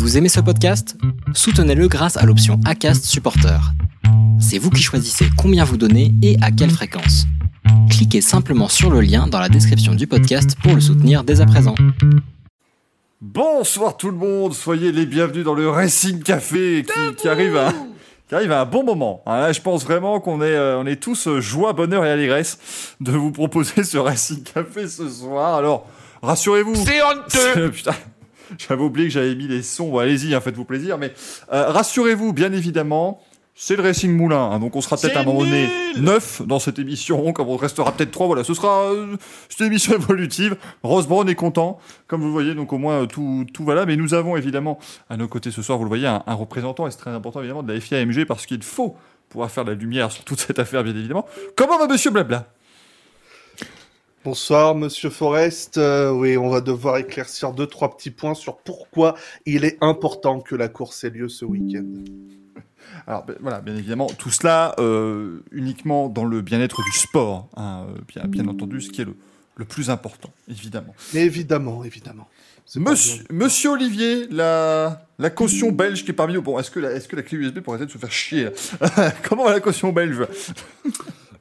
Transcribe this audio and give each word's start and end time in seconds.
Vous 0.00 0.16
aimez 0.16 0.30
ce 0.30 0.40
podcast? 0.40 0.96
Soutenez-le 1.34 1.86
grâce 1.86 2.16
à 2.16 2.24
l'option 2.24 2.58
ACAST 2.64 3.04
Supporter. 3.04 3.60
C'est 4.40 4.56
vous 4.56 4.70
qui 4.70 4.82
choisissez 4.82 5.26
combien 5.36 5.62
vous 5.62 5.76
donnez 5.76 6.14
et 6.22 6.38
à 6.40 6.50
quelle 6.50 6.70
fréquence. 6.70 7.26
Cliquez 7.90 8.22
simplement 8.22 8.68
sur 8.68 8.88
le 8.90 9.02
lien 9.02 9.26
dans 9.26 9.38
la 9.38 9.50
description 9.50 9.94
du 9.94 10.06
podcast 10.06 10.56
pour 10.62 10.74
le 10.74 10.80
soutenir 10.80 11.22
dès 11.22 11.42
à 11.42 11.46
présent. 11.46 11.74
Bonsoir 13.20 13.98
tout 13.98 14.10
le 14.10 14.16
monde, 14.16 14.54
soyez 14.54 14.90
les 14.90 15.04
bienvenus 15.04 15.44
dans 15.44 15.52
le 15.52 15.68
Racing 15.68 16.22
Café 16.22 16.82
qui, 16.82 17.14
qui 17.16 17.28
arrive 17.28 17.58
à, 17.58 17.70
qui 18.26 18.34
arrive 18.34 18.52
à 18.52 18.62
un 18.62 18.64
bon 18.64 18.82
moment. 18.82 19.22
Hein, 19.26 19.40
là, 19.40 19.52
je 19.52 19.60
pense 19.60 19.84
vraiment 19.84 20.18
qu'on 20.18 20.40
est, 20.40 20.46
euh, 20.46 20.80
on 20.80 20.86
est 20.86 20.96
tous 20.96 21.28
euh, 21.28 21.42
joie, 21.42 21.74
bonheur 21.74 22.06
et 22.06 22.10
allégresse 22.10 22.96
de 23.02 23.12
vous 23.12 23.32
proposer 23.32 23.84
ce 23.84 23.98
Racing 23.98 24.44
Café 24.44 24.88
ce 24.88 25.06
soir. 25.10 25.56
Alors, 25.56 25.86
rassurez-vous. 26.22 26.74
C'est 26.74 27.02
honteux 27.02 27.70
Putain, 27.74 27.94
j'avais 28.58 28.82
oublié 28.82 29.08
que 29.08 29.12
j'avais 29.14 29.34
mis 29.34 29.48
les 29.48 29.62
sons. 29.62 29.90
Bon, 29.90 29.98
allez-y, 29.98 30.34
hein, 30.34 30.40
faites-vous 30.40 30.64
plaisir. 30.64 30.98
Mais 30.98 31.12
euh, 31.52 31.70
rassurez-vous, 31.70 32.32
bien 32.32 32.52
évidemment, 32.52 33.20
c'est 33.54 33.76
le 33.76 33.82
Racing 33.82 34.16
Moulin. 34.16 34.50
hein, 34.52 34.58
donc 34.58 34.74
on 34.76 34.80
sera 34.80 34.96
peut-être 34.96 35.16
à 35.16 35.20
un 35.20 35.24
moment 35.24 35.40
donné 35.40 35.68
neuf 35.98 36.40
dans 36.46 36.58
cette 36.58 36.78
émission, 36.78 37.32
comme 37.32 37.48
on 37.48 37.56
restera 37.56 37.92
peut-être 37.92 38.10
trois. 38.10 38.26
Voilà, 38.26 38.42
ce 38.44 38.54
sera 38.54 38.84
euh, 38.92 39.16
c'est 39.48 39.60
une 39.64 39.66
émission 39.66 39.94
évolutive. 39.96 40.56
Rose 40.82 41.06
Brown 41.06 41.28
est 41.28 41.34
content, 41.34 41.78
comme 42.06 42.20
vous 42.20 42.28
le 42.28 42.32
voyez. 42.32 42.54
Donc 42.54 42.72
au 42.72 42.78
moins 42.78 43.02
euh, 43.02 43.06
tout, 43.06 43.44
tout 43.52 43.64
va 43.64 43.74
là. 43.74 43.84
Mais 43.86 43.96
nous 43.96 44.14
avons 44.14 44.36
évidemment 44.36 44.78
à 45.10 45.16
nos 45.16 45.28
côtés 45.28 45.50
ce 45.50 45.62
soir, 45.62 45.76
vous 45.78 45.84
le 45.84 45.88
voyez, 45.88 46.06
un, 46.06 46.22
un 46.26 46.34
représentant, 46.34 46.86
et 46.86 46.90
c'est 46.90 46.98
très 46.98 47.10
important 47.10 47.40
évidemment, 47.40 47.62
de 47.62 47.72
la 47.72 47.80
FIAMG 47.80 48.24
parce 48.24 48.46
qu'il 48.46 48.62
faut 48.62 48.96
pouvoir 49.28 49.50
faire 49.50 49.64
de 49.64 49.70
la 49.70 49.76
lumière 49.76 50.10
sur 50.10 50.24
toute 50.24 50.40
cette 50.40 50.58
affaire, 50.58 50.82
bien 50.82 50.94
évidemment. 50.94 51.26
Comment 51.56 51.78
va 51.78 51.86
Monsieur 51.86 52.10
Blabla? 52.10 52.46
Bonsoir, 54.24 54.74
monsieur 54.74 55.08
Forest. 55.08 55.78
Euh, 55.78 56.10
oui, 56.10 56.36
on 56.36 56.50
va 56.50 56.60
devoir 56.60 56.98
éclaircir 56.98 57.52
deux, 57.52 57.66
trois 57.66 57.96
petits 57.96 58.10
points 58.10 58.34
sur 58.34 58.58
pourquoi 58.58 59.14
il 59.46 59.64
est 59.64 59.78
important 59.80 60.40
que 60.40 60.54
la 60.54 60.68
course 60.68 61.04
ait 61.04 61.10
lieu 61.10 61.28
ce 61.28 61.44
week-end. 61.46 61.86
Alors 63.06 63.24
ben, 63.24 63.36
voilà, 63.40 63.60
bien 63.60 63.74
évidemment, 63.76 64.06
tout 64.08 64.30
cela 64.30 64.74
euh, 64.78 65.42
uniquement 65.52 66.08
dans 66.10 66.24
le 66.26 66.42
bien-être 66.42 66.82
du 66.82 66.98
sport, 66.98 67.48
hein, 67.56 67.86
euh, 67.88 67.98
bien, 68.08 68.24
bien 68.26 68.46
entendu, 68.48 68.82
ce 68.82 68.90
qui 68.90 69.00
est 69.00 69.04
le, 69.06 69.16
le 69.56 69.64
plus 69.64 69.88
important, 69.88 70.30
évidemment. 70.48 70.94
Mais 71.14 71.20
évidemment, 71.22 71.82
évidemment. 71.84 72.28
Monsieur, 72.76 73.24
Monsieur 73.30 73.70
Olivier, 73.70 74.26
la, 74.30 75.06
la 75.18 75.30
caution 75.30 75.72
belge 75.72 76.04
qui 76.04 76.10
est 76.10 76.14
parmi 76.14 76.34
nous. 76.34 76.42
Bon, 76.42 76.58
est-ce 76.58 76.70
que, 76.70 76.78
la- 76.78 76.92
est-ce 76.92 77.08
que 77.08 77.16
la 77.16 77.22
clé 77.22 77.38
USB 77.38 77.60
pourrait 77.60 77.82
être 77.82 77.90
se 77.90 77.98
faire 77.98 78.12
chier? 78.12 78.48
Comment 79.28 79.44
va 79.44 79.52
la 79.52 79.60
caution 79.60 79.92
belge? 79.92 80.24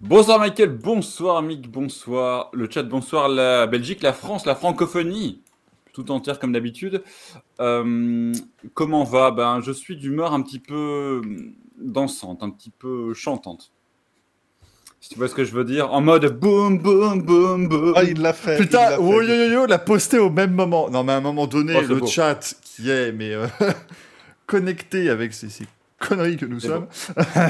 Bonsoir 0.01 0.39
Michael, 0.39 0.69
bonsoir 0.69 1.41
Mick, 1.41 1.69
bonsoir 1.69 2.49
le 2.53 2.69
chat, 2.69 2.83
bonsoir 2.83 3.27
la 3.27 3.67
Belgique, 3.67 4.01
la 4.01 4.13
France, 4.13 4.45
la 4.45 4.55
francophonie, 4.55 5.41
tout 5.93 6.09
entière 6.11 6.39
comme 6.39 6.53
d'habitude. 6.53 7.03
Euh, 7.59 8.31
comment 8.73 9.03
va? 9.03 9.31
Ben, 9.31 9.59
je 9.61 9.71
suis 9.73 9.97
d'humeur 9.97 10.33
un 10.33 10.41
petit 10.41 10.59
peu 10.59 11.21
dansante, 11.77 12.43
un 12.43 12.49
petit 12.49 12.71
peu 12.71 13.13
chantante. 13.13 13.71
Si 15.01 15.09
tu 15.09 15.17
vois 15.17 15.27
ce 15.27 15.35
que 15.35 15.43
je 15.43 15.51
veux 15.53 15.63
dire, 15.65 15.93
en 15.93 16.01
mode 16.01 16.39
boum 16.39 16.77
boum 16.79 17.21
boum 17.21 17.67
boum. 17.67 17.93
Ah, 17.95 18.03
il 18.03 18.21
l'a 18.21 18.33
fait. 18.33 18.57
il 18.57 18.65
Putain, 18.65 18.91
fait. 18.91 18.97
oh, 18.99 19.21
yo, 19.21 19.33
yo, 19.33 19.49
yo, 19.49 19.65
l'a 19.65 19.79
posté 19.79 20.17
au 20.17 20.29
même 20.29 20.53
moment. 20.53 20.89
Non, 20.89 21.03
mais 21.03 21.13
à 21.13 21.17
un 21.17 21.21
moment 21.21 21.47
donné, 21.47 21.73
Oh, 21.77 21.81
le 21.81 21.95
beau. 21.95 22.07
chat 22.07 22.55
qui 22.61 22.89
est 22.89 23.11
mais 23.11 23.33
euh, 23.33 23.47
connecté 24.45 25.09
avec 25.09 25.33
ces, 25.33 25.49
ces 25.49 25.65
conneries 25.99 26.37
que 26.37 26.45
nous 26.45 26.59
sommes. 26.59 26.87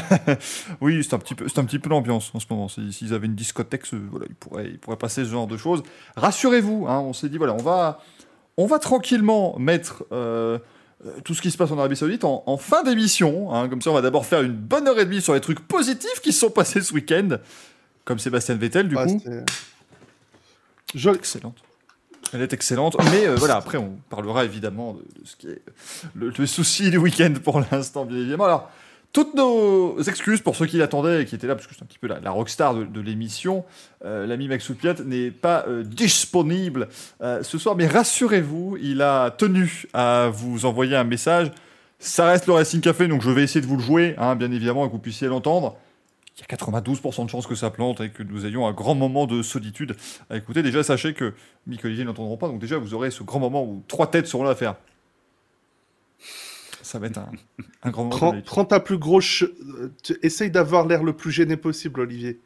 oui, 0.82 1.04
c'est 1.04 1.14
un 1.14 1.20
petit 1.20 1.36
peu, 1.36 1.48
c'est 1.48 1.60
un 1.60 1.66
petit 1.66 1.80
peu 1.80 1.90
l'ambiance 1.90 2.32
en 2.34 2.40
ce 2.40 2.46
moment. 2.50 2.68
Si- 2.68 2.92
S'ils 2.94 3.14
avaient 3.14 3.28
une 3.28 3.36
discothèque, 3.36 3.86
ce- 3.86 3.96
voilà, 3.96 4.26
ils 4.30 4.36
pourraient, 4.36 4.68
ils 4.68 4.80
pourraient 4.80 4.98
passer 4.98 5.24
ce 5.24 5.30
genre 5.30 5.48
de 5.48 5.58
choses. 5.58 5.84
Rassurez-vous, 6.16 6.86
hein, 6.88 7.00
on 7.00 7.14
s'est 7.14 7.30
dit 7.30 7.38
voilà, 7.38 7.54
on 7.54 7.62
va, 7.64 8.00
on 8.58 8.66
va 8.66 8.80
tranquillement 8.80 9.58
mettre. 9.60 10.04
euh, 10.12 10.58
euh, 11.06 11.12
tout 11.24 11.34
ce 11.34 11.42
qui 11.42 11.50
se 11.50 11.56
passe 11.58 11.72
en 11.72 11.78
Arabie 11.80 11.96
Saoudite 11.96 12.26
en, 12.26 12.44
en 12.46 12.58
fin 12.58 12.84
d'émission. 12.84 13.54
hein. 13.54 13.70
comme 13.70 13.82
ça, 13.82 13.90
on 13.90 13.94
va 13.94 14.02
d'abord 14.02 14.26
faire 14.26 14.42
une 14.42 14.52
bonne 14.52 14.86
heure 14.86 15.00
et 15.00 15.06
demie 15.06 15.22
sur 15.22 15.34
les 15.34 15.40
trucs 15.40 15.62
positifs 15.62 16.20
qui 16.22 16.34
se 16.34 16.40
sont 16.42 16.50
passés 16.50 16.82
ce 16.82 16.94
week-end. 16.94 17.38
Comme 18.04 18.20
Sébastien 18.20 18.56
Vettel, 18.56 18.90
du 18.90 18.98
Ouais, 18.98 19.06
coup. 19.06 19.24
Joli. 20.96 21.18
Excellente. 21.18 21.56
Elle 22.34 22.42
est 22.42 22.54
excellente. 22.54 22.96
Mais 23.12 23.28
euh, 23.28 23.36
voilà, 23.36 23.56
après, 23.56 23.78
on 23.78 23.98
parlera 24.10 24.46
évidemment 24.46 24.94
de, 24.94 25.26
ce 25.26 25.36
qui 25.36 25.48
est 25.48 25.62
le, 26.14 26.32
souci 26.46 26.90
du 26.92 26.98
week-end 26.98 27.34
pour 27.44 27.64
l'instant, 27.72 28.06
bien 28.06 28.18
évidemment. 28.18 28.46
Alors, 28.46 28.72
toutes 29.12 29.34
nos 29.34 30.00
excuses 30.02 30.42
pour 30.42 30.56
ceux 30.56 30.68
qui 30.68 30.78
l'attendaient 30.78 31.24
et 31.24 31.26
qui 31.26 31.34
étaient 31.34 31.48
là, 31.48 31.56
parce 31.56 31.66
que 31.66 31.74
c'est 31.74 31.82
un 31.82 31.88
petit 31.88 31.98
peu 31.98 32.08
la, 32.08 32.32
rockstar 32.32 32.76
de, 32.76 33.02
l'émission. 33.02 33.66
Euh, 34.06 34.28
L'ami 34.28 34.48
Max 34.48 34.70
n'est 35.04 35.32
pas 35.32 35.66
euh, 35.68 35.84
disponible 35.84 36.90
ce 37.20 37.58
soir, 37.58 37.76
mais 37.76 37.88
rassurez-vous, 37.88 38.78
il 38.82 39.02
a 39.02 39.32
tenu 39.32 39.88
à 39.94 40.30
vous 40.32 40.66
envoyer 40.66 40.96
un 40.96 41.04
message. 41.04 41.52
Ça 41.98 42.28
reste 42.28 42.48
le 42.48 42.54
Racing 42.54 42.80
Café, 42.80 43.08
donc 43.08 43.22
je 43.22 43.30
vais 43.30 43.44
essayer 43.44 43.62
de 43.62 43.66
vous 43.66 43.76
le 43.76 43.84
jouer, 43.84 44.16
hein, 44.18 44.36
bien 44.36 44.52
évidemment, 44.52 44.86
et 44.86 44.88
que 44.88 44.94
vous 44.94 45.00
puissiez 45.00 45.28
l'entendre. 45.28 45.76
Il 46.40 46.42
y 46.50 46.54
a 46.54 46.58
92% 46.58 47.26
de 47.26 47.30
chances 47.30 47.48
que 47.48 47.56
ça 47.56 47.70
plante 47.70 48.00
et 48.00 48.10
que 48.12 48.24
nous 48.24 48.46
ayons 48.46 48.66
un 48.66 48.72
grand 48.72 48.96
moment 48.96 49.28
de 49.28 49.42
solitude 49.42 49.96
à 50.30 50.38
écouter. 50.38 50.64
Déjà, 50.64 50.84
sachez 50.84 51.14
que 51.14 51.34
Mick 51.68 51.84
et 51.84 51.88
Olivier 51.88 52.06
n'entendront 52.06 52.38
pas, 52.38 52.48
donc 52.48 52.60
déjà, 52.60 52.78
vous 52.78 52.94
aurez 52.94 53.12
ce 53.12 53.24
grand 53.24 53.40
moment 53.40 53.64
où 53.66 53.84
trois 53.88 54.10
têtes 54.10 54.26
seront 54.28 54.44
là 54.44 54.52
à 54.52 54.56
faire. 54.56 54.76
Ça 56.82 56.98
va 56.98 57.08
être 57.08 57.18
un, 57.20 57.32
un 57.84 57.92
grand 57.92 58.06
moment. 58.06 58.42
Prends, 58.46 58.66
ta 58.66 58.80
plus 58.80 58.98
grosse. 58.98 59.44
euh, 59.44 59.94
Essaye 60.24 60.50
d'avoir 60.50 60.88
l'air 60.88 61.04
le 61.04 61.14
plus 61.14 61.32
gêné 61.32 61.58
possible, 61.58 62.00
Olivier. 62.00 62.40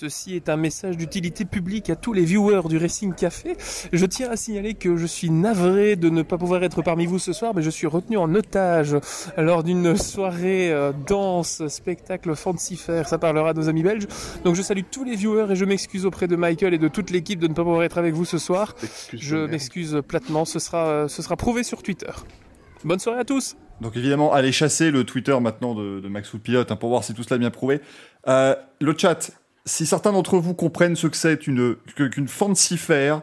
Ceci 0.00 0.34
est 0.34 0.48
un 0.48 0.56
message 0.56 0.96
d'utilité 0.96 1.44
publique 1.44 1.90
à 1.90 1.94
tous 1.94 2.14
les 2.14 2.24
viewers 2.24 2.66
du 2.70 2.78
Racing 2.78 3.14
Café. 3.14 3.54
Je 3.92 4.06
tiens 4.06 4.30
à 4.30 4.36
signaler 4.36 4.72
que 4.72 4.96
je 4.96 5.04
suis 5.04 5.28
navré 5.28 5.94
de 5.94 6.08
ne 6.08 6.22
pas 6.22 6.38
pouvoir 6.38 6.64
être 6.64 6.80
parmi 6.80 7.04
vous 7.04 7.18
ce 7.18 7.34
soir, 7.34 7.52
mais 7.54 7.60
je 7.60 7.68
suis 7.68 7.86
retenu 7.86 8.16
en 8.16 8.34
otage 8.34 8.96
lors 9.36 9.62
d'une 9.62 9.98
soirée 9.98 10.72
euh, 10.72 10.94
danse, 11.06 11.68
spectacle 11.68 12.34
fancy 12.34 12.76
fair. 12.76 13.06
Ça 13.06 13.18
parlera 13.18 13.50
à 13.50 13.52
nos 13.52 13.68
amis 13.68 13.82
belges. 13.82 14.06
Donc 14.42 14.54
je 14.54 14.62
salue 14.62 14.84
tous 14.90 15.04
les 15.04 15.16
viewers 15.16 15.52
et 15.52 15.54
je 15.54 15.66
m'excuse 15.66 16.06
auprès 16.06 16.28
de 16.28 16.36
Michael 16.36 16.72
et 16.72 16.78
de 16.78 16.88
toute 16.88 17.10
l'équipe 17.10 17.38
de 17.38 17.48
ne 17.48 17.52
pas 17.52 17.62
pouvoir 17.62 17.82
être 17.82 17.98
avec 17.98 18.14
vous 18.14 18.24
ce 18.24 18.38
soir. 18.38 18.74
Je 19.12 19.36
m'excuse 19.36 20.00
platement. 20.08 20.46
Ce 20.46 20.60
sera, 20.60 20.86
euh, 20.86 21.08
ce 21.08 21.20
sera 21.20 21.36
prouvé 21.36 21.62
sur 21.62 21.82
Twitter. 21.82 22.12
Bonne 22.84 23.00
soirée 23.00 23.20
à 23.20 23.24
tous. 23.24 23.54
Donc 23.82 23.96
évidemment, 23.96 24.32
allez 24.32 24.52
chasser 24.52 24.90
le 24.90 25.04
Twitter 25.04 25.38
maintenant 25.40 25.74
de, 25.74 26.00
de 26.00 26.08
Max 26.08 26.30
Pilote 26.42 26.70
hein, 26.70 26.76
pour 26.76 26.88
voir 26.90 27.04
si 27.04 27.12
tout 27.12 27.22
cela 27.22 27.36
est 27.36 27.40
bien 27.40 27.50
prouvé. 27.50 27.80
Euh, 28.28 28.54
le 28.80 28.94
chat, 28.96 29.30
si 29.64 29.86
certains 29.86 30.12
d'entre 30.12 30.38
vous 30.38 30.54
comprennent 30.54 30.96
ce 30.96 31.06
que 31.06 31.16
c'est 31.16 31.38
qu'une 31.38 32.28
fancy 32.28 32.78
fair, 32.78 33.22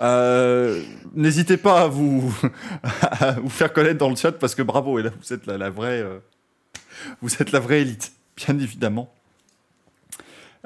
euh, 0.00 0.82
n'hésitez 1.14 1.56
pas 1.56 1.82
à 1.82 1.88
vous, 1.88 2.34
à 2.82 3.32
vous 3.32 3.48
faire 3.48 3.72
connaître 3.72 3.98
dans 3.98 4.10
le 4.10 4.16
chat 4.16 4.32
parce 4.32 4.54
que 4.54 4.62
bravo, 4.62 4.98
et 4.98 5.02
là 5.02 5.10
vous 5.20 5.32
êtes 5.32 5.46
la, 5.46 5.56
la 5.58 5.70
vraie, 5.70 6.00
euh, 6.00 6.18
vous 7.22 7.34
êtes 7.40 7.52
la 7.52 7.60
vraie 7.60 7.82
élite, 7.82 8.12
bien 8.36 8.58
évidemment. 8.58 9.12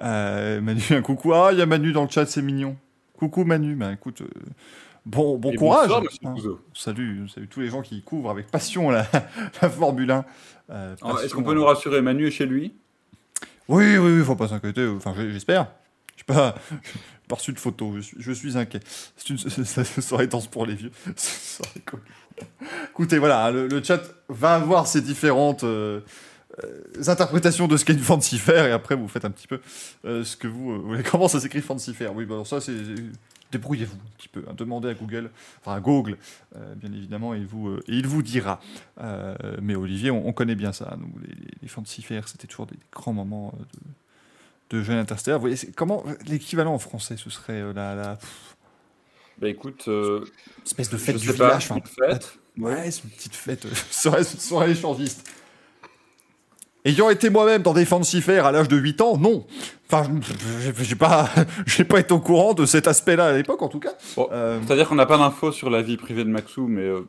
Euh, 0.01 0.61
Manu, 0.61 0.81
un 0.91 1.03
coucou. 1.03 1.35
Ah, 1.35 1.51
il 1.53 1.59
y 1.59 1.63
a 1.63 1.67
Manu 1.67 1.93
dans 1.93 2.05
le 2.05 2.11
chat, 2.11 2.27
c'est 2.27 2.43
mignon. 2.43 2.77
Coucou 3.17 3.45
Manu, 3.45 3.75
bah 3.75 3.93
écoute, 3.93 4.23
bon, 5.05 5.37
bon 5.39 5.51
Et 5.51 5.57
courage. 5.57 5.89
bonsoir, 5.89 6.05
hein. 6.25 6.59
Salut, 6.73 7.29
salut 7.29 7.49
tous 7.49 7.61
les 7.61 7.69
gens 7.69 7.83
qui 7.83 8.01
couvrent 8.03 8.31
avec 8.31 8.49
passion 8.49 8.91
la, 8.91 9.07
la 9.63 9.69
Formule 9.69 10.11
1. 10.11 10.25
Euh, 10.71 10.95
Alors, 11.03 11.21
Est-ce 11.21 11.35
qu'on 11.35 11.43
peut 11.43 11.55
nous 11.55 11.65
rassurer 11.65 12.01
Manu 12.01 12.29
est 12.29 12.31
chez 12.31 12.47
lui? 12.47 12.75
Oui, 13.69 13.99
oui, 13.99 14.19
oui, 14.19 14.25
faut 14.25 14.37
pas 14.37 14.49
s'inquiéter. 14.49 14.87
Enfin, 14.87 15.15
j'espère. 15.17 15.69
Je 16.17 16.21
sais 16.21 16.25
pas. 16.25 16.55
pas 17.29 17.37
reçu 17.37 17.53
de 17.53 17.59
photos. 17.59 18.13
Je 18.19 18.33
suis, 18.33 18.57
inquiet. 18.57 18.81
C'est 19.17 19.31
une 19.31 19.39
soirée 20.03 20.27
danse 20.27 20.47
pour 20.49 20.67
les 20.67 20.75
vieux. 20.75 20.91
Écoutez, 22.91 23.19
voilà, 23.19 23.47
hein, 23.47 23.51
le, 23.51 23.83
chat 23.83 24.01
va 24.29 24.55
avoir 24.55 24.87
ses 24.87 25.01
différentes 25.01 25.65
euh, 25.65 26.01
euh, 26.65 27.03
interprétations 27.09 27.69
de 27.69 27.77
ce 27.77 27.85
qu'est 27.85 27.93
une 27.93 27.99
fancy 27.99 28.39
fair 28.39 28.65
et 28.65 28.73
après 28.73 28.95
vous 28.95 29.09
faites 29.09 29.25
un 29.25 29.31
petit 29.31 29.49
peu 29.49 29.61
euh, 30.05 30.25
ce 30.25 30.37
que 30.37 30.47
vous, 30.47 30.81
voulez. 30.83 31.03
Comment 31.03 31.29
ça 31.29 31.41
s'écrit 31.41 31.61
fancy 31.61 31.95
fair 31.95 32.15
Oui, 32.15 32.27
bah 32.27 32.35
alors 32.35 32.47
ça 32.47 32.61
c'est 32.61 32.73
débrouillez-vous 33.53 33.97
un 33.97 34.17
petit 34.17 34.29
peu. 34.29 34.45
hein. 34.49 34.55
Demandez 34.57 34.89
à 34.89 34.95
Google, 34.95 35.31
enfin 35.61 35.75
à 35.77 35.81
Google, 35.81 36.19
euh, 36.57 36.75
bien 36.75 36.93
évidemment, 36.93 37.35
et 37.35 37.39
il 37.39 37.47
vous, 37.47 37.69
euh, 37.69 37.83
et 37.89 37.95
il 37.95 38.07
vous 38.07 38.23
dira. 38.23 38.61
Euh, 39.01 39.35
mais 39.63 39.75
Olivier, 39.75 40.11
on, 40.11 40.27
on 40.27 40.33
connaît 40.33 40.55
bien 40.55 40.73
ça. 40.73 40.97
Nous, 40.99 41.11
les, 41.23 41.35
les, 41.63 41.69
c'était 42.27 42.47
toujours 42.47 42.67
des 42.67 42.77
grands 42.93 43.13
moments 43.13 43.55
euh, 43.59 43.65
de, 44.71 44.79
de 44.79 44.83
jeunes 44.83 44.99
interstellaires. 44.99 45.39
Vous 45.39 45.49
voyez, 45.49 45.73
comment 45.75 46.05
l'équivalent 46.27 46.75
en 46.75 46.79
français, 46.79 47.17
ce 47.17 47.31
serait 47.31 47.61
euh, 47.61 47.73
la, 47.73 47.95
la 47.95 48.17
pff, 48.17 48.57
Bah 49.39 49.49
écoute, 49.49 49.85
euh, 49.89 50.25
espèce 50.65 50.91
de 50.91 50.97
je 50.99 51.03
fête 51.05 51.17
du 51.17 51.29
village. 51.33 51.71
une 51.71 51.83
fête. 51.87 52.39
Ouais, 52.59 52.91
c'est 52.91 53.05
une 53.05 53.11
petite 53.11 53.35
fête. 53.35 53.67
soirée, 53.91 54.25
soirée 54.25 54.73
échangiste. 54.73 55.29
Ayant 56.85 57.11
été 57.11 57.29
moi-même 57.29 57.63
dans 57.63 57.75
des 57.75 57.85
fancy 57.85 58.23
fairs 58.23 58.47
à 58.47 58.53
l'âge 58.53 58.69
de 58.69 58.77
8 58.77 59.01
ans, 59.01 59.17
non. 59.19 59.45
Enfin, 59.91 60.09
je- 60.23 60.83
j'ai 60.85 60.95
pas, 60.95 61.29
j'ai 61.67 61.85
pas 61.85 62.01
été 62.01 62.13
au 62.15 62.21
courant 62.21 62.55
de 62.55 62.65
cet 62.67 62.87
aspect-là 62.87 63.27
à 63.29 63.33
l'époque, 63.33 63.63
en 63.63 63.69
tout 63.69 63.81
cas. 63.81 63.93
Bon, 64.17 64.29
Euh, 64.33 64.59
C'est-à-dire 64.67 64.89
qu'on 64.89 64.95
n'a 64.95 65.07
pas 65.07 65.19
d'infos 65.19 65.53
sur 65.53 65.71
la 65.71 65.83
vie 65.83 65.97
privée 65.97 66.25
de 66.25 66.31
Maxou, 66.31 66.67
mais 66.69 66.83
euh, 66.83 67.01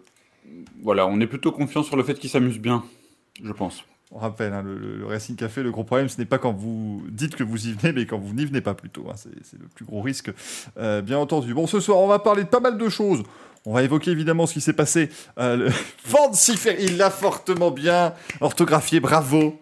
voilà, 0.84 1.06
on 1.08 1.20
est 1.20 1.28
plutôt 1.28 1.52
confiant 1.52 1.84
sur 1.84 1.96
le 1.98 2.04
fait 2.04 2.16
qu'il 2.16 2.30
s'amuse 2.30 2.58
bien, 2.60 2.84
je 3.44 3.52
pense. 3.52 3.84
on 4.12 4.18
rappelle, 4.18 4.54
hein, 4.54 4.64
le, 4.64 4.76
le- 4.76 5.06
Racing 5.06 5.36
Café, 5.36 5.62
le 5.62 5.72
gros 5.72 5.84
problème, 5.84 6.10
ce 6.10 6.18
n'est 6.18 6.26
pas 6.26 6.40
quand 6.40 6.52
vous 6.54 7.04
dites 7.10 7.36
que 7.36 7.44
vous 7.44 7.68
y 7.68 7.74
venez, 7.74 7.94
mais 7.94 8.06
quand 8.08 8.18
vous 8.18 8.34
n'y 8.34 8.46
venez 8.46 8.62
pas 8.62 8.74
plutôt. 8.74 9.06
hein. 9.10 9.14
c'est, 9.16 9.30
c'est 9.44 9.60
le 9.60 9.68
plus 9.68 9.86
gros 9.86 10.02
risque, 10.02 10.32
euh, 10.80 11.02
bien 11.02 11.20
entendu. 11.20 11.54
Bon, 11.54 11.68
ce 11.68 11.80
soir, 11.80 12.00
on 12.00 12.08
va 12.08 12.18
parler 12.20 12.44
de 12.44 12.50
pas 12.50 12.60
mal 12.60 12.78
de 12.78 12.90
choses. 12.90 13.22
On 13.66 13.74
va 13.74 13.84
évoquer 13.84 14.12
évidemment 14.12 14.46
ce 14.48 14.54
qui 14.54 14.62
s'est 14.62 14.74
passé. 14.74 15.10
Euh, 15.38 15.56
le... 15.56 15.70
Il 16.80 16.98
l'a 16.98 17.10
fortement 17.10 17.72
bien 17.72 18.14
orthographié, 18.42 19.00
bravo. 19.00 19.60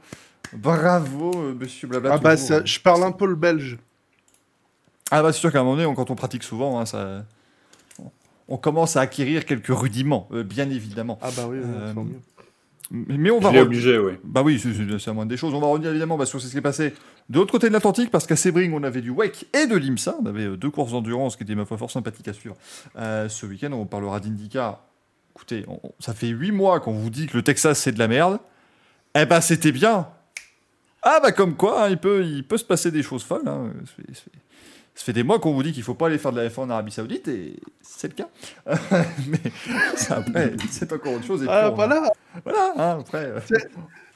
Bravo, 0.54 1.32
euh, 1.36 1.54
monsieur 1.60 1.88
Blabla. 1.88 2.14
Ah 2.14 2.18
bah, 2.18 2.36
toujours. 2.36 2.48
ça- 2.48 2.66
je 2.66 2.80
parle 2.80 3.04
un 3.04 3.12
peu 3.12 3.26
le 3.26 3.36
belge. 3.36 3.78
Ah 5.12 5.22
bah 5.24 5.32
c'est 5.34 5.40
sûr 5.40 5.52
qu'à 5.52 5.60
un 5.60 5.64
moment 5.64 5.76
donné, 5.76 5.86
on- 5.88 5.96
quand 5.96 6.10
on 6.12 6.16
pratique 6.16 6.44
souvent, 6.44 6.80
hein, 6.80 6.86
ça... 6.86 7.24
on 8.50 8.58
commence 8.58 8.96
à 8.98 9.02
acquérir 9.02 9.46
quelques 9.46 9.68
rudiments, 9.78 10.28
euh, 10.32 10.44
bien 10.44 10.70
évidemment. 10.70 11.18
Ah 11.22 11.30
bah 11.36 11.44
oui, 11.50 11.58
oui, 11.62 11.66
Euh, 11.66 11.94
mieux. 11.94 12.22
Mais 12.90 13.30
on 13.32 13.40
va... 13.40 13.50
Je 13.50 13.54
l'ai 13.56 13.60
re- 13.62 13.64
obligé, 13.66 13.98
oui. 14.00 14.14
Bah 14.24 14.42
oui, 14.44 14.60
c'est- 14.60 15.06
la 15.08 15.14
moindre 15.14 15.30
des 15.30 15.36
choses. 15.38 15.54
On 15.54 15.60
va 15.60 15.68
revenir 15.68 15.90
évidemment 15.92 16.18
bah, 16.18 16.26
sur 16.26 16.40
ce 16.40 16.46
qui 16.48 16.54
s'est 16.54 16.62
passé 16.62 16.94
de 17.30 17.38
l'autre 17.40 17.52
côté 17.52 17.68
de 17.68 17.74
l'Atlantique, 17.74 18.10
parce 18.12 18.26
qu'à 18.26 18.36
Sebring, 18.38 18.72
on 18.74 18.84
avait 18.84 19.02
du 19.02 19.10
Wake 19.10 19.46
et 19.54 19.68
de 19.68 19.76
l'IMSA. 19.76 20.16
On 20.22 20.26
avait 20.26 20.46
euh, 20.46 20.56
deux 20.58 20.70
courses 20.70 20.92
d'endurance 20.94 21.36
qui 21.36 21.44
étaient, 21.44 21.56
ma 21.56 21.66
foi, 21.66 21.78
fort 21.78 21.92
sympathiques 21.92 22.28
à 22.30 22.34
suivre. 22.34 22.56
Euh, 22.98 23.28
ce 23.28 23.46
week-end, 23.46 23.72
on 23.74 23.86
parlera 23.86 24.20
d'IndyCar. 24.22 24.80
Écoutez, 25.36 25.66
on- 25.68 25.82
ça 26.00 26.14
fait 26.14 26.28
huit 26.30 26.52
mois 26.52 26.80
qu'on 26.80 26.94
vous 26.94 27.10
dit 27.10 27.28
que 27.28 27.36
le 27.36 27.44
Texas, 27.44 27.78
c'est 27.80 27.92
de 27.92 28.00
la 28.00 28.08
merde. 28.08 28.40
Eh 29.20 29.26
bah, 29.26 29.42
c'était 29.42 29.72
bien. 29.74 30.08
Ah 31.04 31.20
bah, 31.22 31.32
comme 31.32 31.56
quoi, 31.56 31.84
hein, 31.86 31.90
il, 31.90 31.98
peut, 31.98 32.24
il 32.26 32.46
peut 32.48 32.58
se 32.58 32.66
passer 32.66 32.92
des 32.92 33.04
choses 33.04 33.24
folles. 33.24 33.48
hein. 33.48 33.72
Ça 34.98 35.04
fait 35.06 35.14
des 35.14 35.24
mois 35.24 35.40
qu'on 35.40 35.54
vous 35.54 35.62
dit 35.64 35.72
qu'il 35.74 35.84
faut 35.84 35.94
pas 35.94 36.08
aller 36.08 36.18
faire 36.18 36.32
de 36.32 36.42
la 36.42 36.50
F1 36.50 36.60
en 36.62 36.70
Arabie 36.72 36.92
Saoudite, 36.92 37.28
et 37.28 37.56
c'est 37.82 38.08
le 38.08 38.14
cas. 38.16 38.30
Mais 39.28 39.40
ça, 39.96 40.18
après, 40.18 40.54
c'est 40.70 40.92
encore 40.92 41.14
autre 41.14 41.26
chose. 41.26 41.44
et 41.44 41.48
Ah 41.50 41.64
puis 41.66 41.72
on- 41.72 41.76
voilà 41.76 42.12
Voilà, 42.44 42.74
hein, 42.78 42.98
après... 43.00 43.26
euh, 43.26 43.40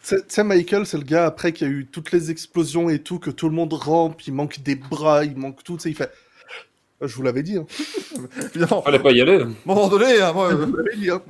Tu 0.04 0.18
sais- 0.28 0.44
Michael, 0.44 0.86
c'est 0.88 0.98
le 0.98 1.04
gars 1.04 1.28
après 1.28 1.54
qui 1.54 1.64
a 1.64 1.68
eu 1.68 1.86
toutes 1.86 2.12
les 2.12 2.32
explosions 2.32 2.90
et 2.90 3.00
tout, 3.00 3.20
que 3.20 3.30
tout 3.30 3.48
le 3.48 3.56
monde 3.56 3.74
rampe, 3.74 4.22
il 4.28 4.34
manque 4.34 4.60
des 4.62 4.76
bras, 4.76 5.24
il 5.24 5.38
manque 5.38 5.64
tout, 5.64 5.76
tu 5.76 5.82
sais, 5.84 5.90
il 5.92 5.96
fait... 5.96 6.12
Euh, 7.04 7.08
Je 7.08 7.16
vous 7.16 7.22
l'avais 7.24 7.44
dit, 7.44 7.58
hein. 7.58 7.66
évidemment, 8.56 8.82
Fallait 8.82 8.98
pas 9.00 9.12
y 9.12 9.22
aller. 9.22 9.40
À 9.40 9.44
un 9.46 9.54
moment 9.66 9.88
donné, 9.88 10.20
hein, 10.22 10.34
moi, 10.34 10.50
Je 10.50 10.56
euh, 10.56 10.66
vous 10.66 10.76
l'avais 10.78 10.96
dit, 10.98 11.10
hein. 11.12 11.22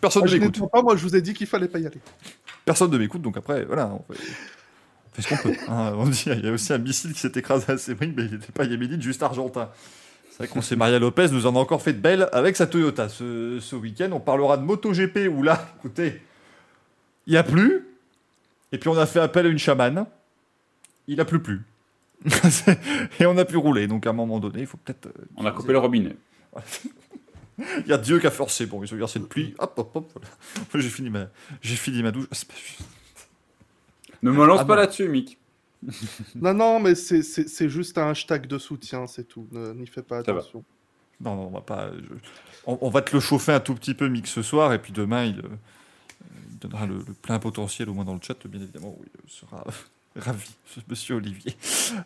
personne 0.00 0.22
Moi, 0.24 0.32
ne 0.32 0.38
m'écoute. 0.38 0.70
pas, 0.72 0.80
moi 0.82 0.96
je 0.96 1.02
vous 1.02 1.14
ai 1.16 1.20
dit 1.20 1.34
qu'il 1.34 1.46
fallait 1.46 1.68
pas 1.68 1.78
y 1.78 1.86
aller. 1.86 2.00
Personne 2.64 2.90
ne 2.90 2.96
m'écoute, 2.98 3.20
donc 3.22 3.36
après, 3.36 3.64
voilà, 3.66 3.88
on 3.92 4.12
fait, 4.12 4.20
on 4.20 4.69
fait 5.12 5.22
ce 5.22 5.28
qu'on 5.28 5.36
peut. 5.36 5.54
hein. 5.68 5.92
On 5.96 6.08
dit, 6.08 6.24
il 6.26 6.44
y 6.44 6.48
a 6.48 6.52
aussi 6.52 6.72
un 6.72 6.78
missile 6.78 7.12
qui 7.12 7.20
s'est 7.20 7.32
écrasé 7.34 7.72
à 7.72 7.78
Sebring, 7.78 8.12
mais 8.16 8.24
il 8.24 8.32
n'était 8.32 8.52
pas 8.52 8.64
yéménite, 8.64 9.02
juste 9.02 9.22
argentin. 9.22 9.70
C'est 10.30 10.38
vrai 10.38 10.48
qu'on 10.48 10.62
sait, 10.62 10.76
Maria 10.76 10.98
Lopez 10.98 11.28
nous 11.32 11.46
en 11.46 11.54
a 11.56 11.58
encore 11.58 11.82
fait 11.82 11.92
de 11.92 11.98
belles 11.98 12.28
avec 12.32 12.56
sa 12.56 12.66
Toyota 12.66 13.08
ce, 13.08 13.58
ce 13.60 13.76
week-end. 13.76 14.10
On 14.12 14.20
parlera 14.20 14.56
de 14.56 14.62
MotoGP 14.62 15.28
où 15.30 15.42
là, 15.42 15.68
écoutez, 15.78 16.22
il 17.26 17.32
n'y 17.32 17.36
a 17.36 17.42
plus. 17.42 17.86
Et 18.72 18.78
puis 18.78 18.88
on 18.88 18.96
a 18.96 19.06
fait 19.06 19.20
appel 19.20 19.46
à 19.46 19.48
une 19.48 19.58
chamane. 19.58 20.06
Il 21.08 21.16
n'a 21.16 21.24
plus 21.24 21.40
plus. 21.40 21.60
Et 23.20 23.26
on 23.26 23.36
a 23.36 23.44
pu 23.44 23.56
rouler. 23.56 23.86
Donc 23.86 24.06
à 24.06 24.10
un 24.10 24.14
moment 24.14 24.38
donné, 24.38 24.60
il 24.60 24.66
faut 24.66 24.76
peut-être. 24.78 25.06
euh, 25.06 25.24
On 25.36 25.44
a 25.44 25.50
coupé 25.52 25.72
le 25.72 25.78
robinet. 25.78 26.16
Il 27.84 27.88
y 27.88 27.92
a 27.92 27.98
Dieu 27.98 28.18
qui 28.18 28.26
a 28.26 28.30
forcé. 28.30 28.64
Bon, 28.64 28.82
ils 28.82 29.02
ont 29.02 29.06
cette 29.06 29.28
pluie. 29.28 29.54
Hop, 29.58 29.74
hop, 29.76 29.90
hop. 29.94 30.12
voilà. 30.14 30.26
J'ai 30.74 30.88
fini 30.88 31.10
ma, 31.10 31.26
fini 31.60 32.02
ma 32.02 32.10
douche. 32.10 32.26
Ne 34.22 34.30
me 34.30 34.44
lance 34.46 34.60
Ah 34.60 34.64
pas 34.64 34.74
bon. 34.74 34.80
là-dessus, 34.80 35.08
Mick. 35.08 35.38
Non, 36.34 36.52
non, 36.54 36.78
mais 36.80 36.94
c'est- 36.94 37.68
juste 37.68 37.96
un 37.98 38.10
hashtag 38.10 38.46
de 38.46 38.58
soutien, 38.58 39.06
c'est 39.06 39.24
tout. 39.24 39.46
Ne- 39.52 39.72
N'y 39.72 39.86
fais 39.86 40.02
pas 40.02 40.22
Ça 40.22 40.32
va. 40.32 40.40
attention. 40.40 40.62
Non, 41.22 41.36
non, 41.36 41.46
on 41.46 41.50
va 41.50 41.60
pas. 41.62 41.90
je- 41.92 42.14
On, 42.66 42.78
on 42.82 42.90
va 42.90 43.00
te 43.02 43.14
le 43.14 43.20
chauffer 43.20 43.52
un 43.52 43.60
tout 43.60 43.74
petit 43.74 43.94
peu, 43.94 44.08
Mick, 44.08 44.26
ce 44.26 44.42
soir, 44.42 44.72
et 44.74 44.78
puis 44.78 44.92
demain, 44.92 45.24
il, 45.24 45.38
euh, 45.40 45.48
il 46.52 46.58
donnera 46.58 46.86
le, 46.86 46.96
le 46.98 47.14
plein 47.22 47.38
potentiel, 47.38 47.88
au 47.88 47.94
moins 47.94 48.04
dans 48.04 48.12
le 48.14 48.20
chat, 48.22 48.36
bien 48.46 48.60
évidemment, 48.60 48.94
oui, 49.00 49.06
il 49.26 49.30
sera 49.32 49.64
ravi, 50.16 50.50
ce 50.66 50.80
monsieur 50.88 51.14
Olivier. 51.16 51.56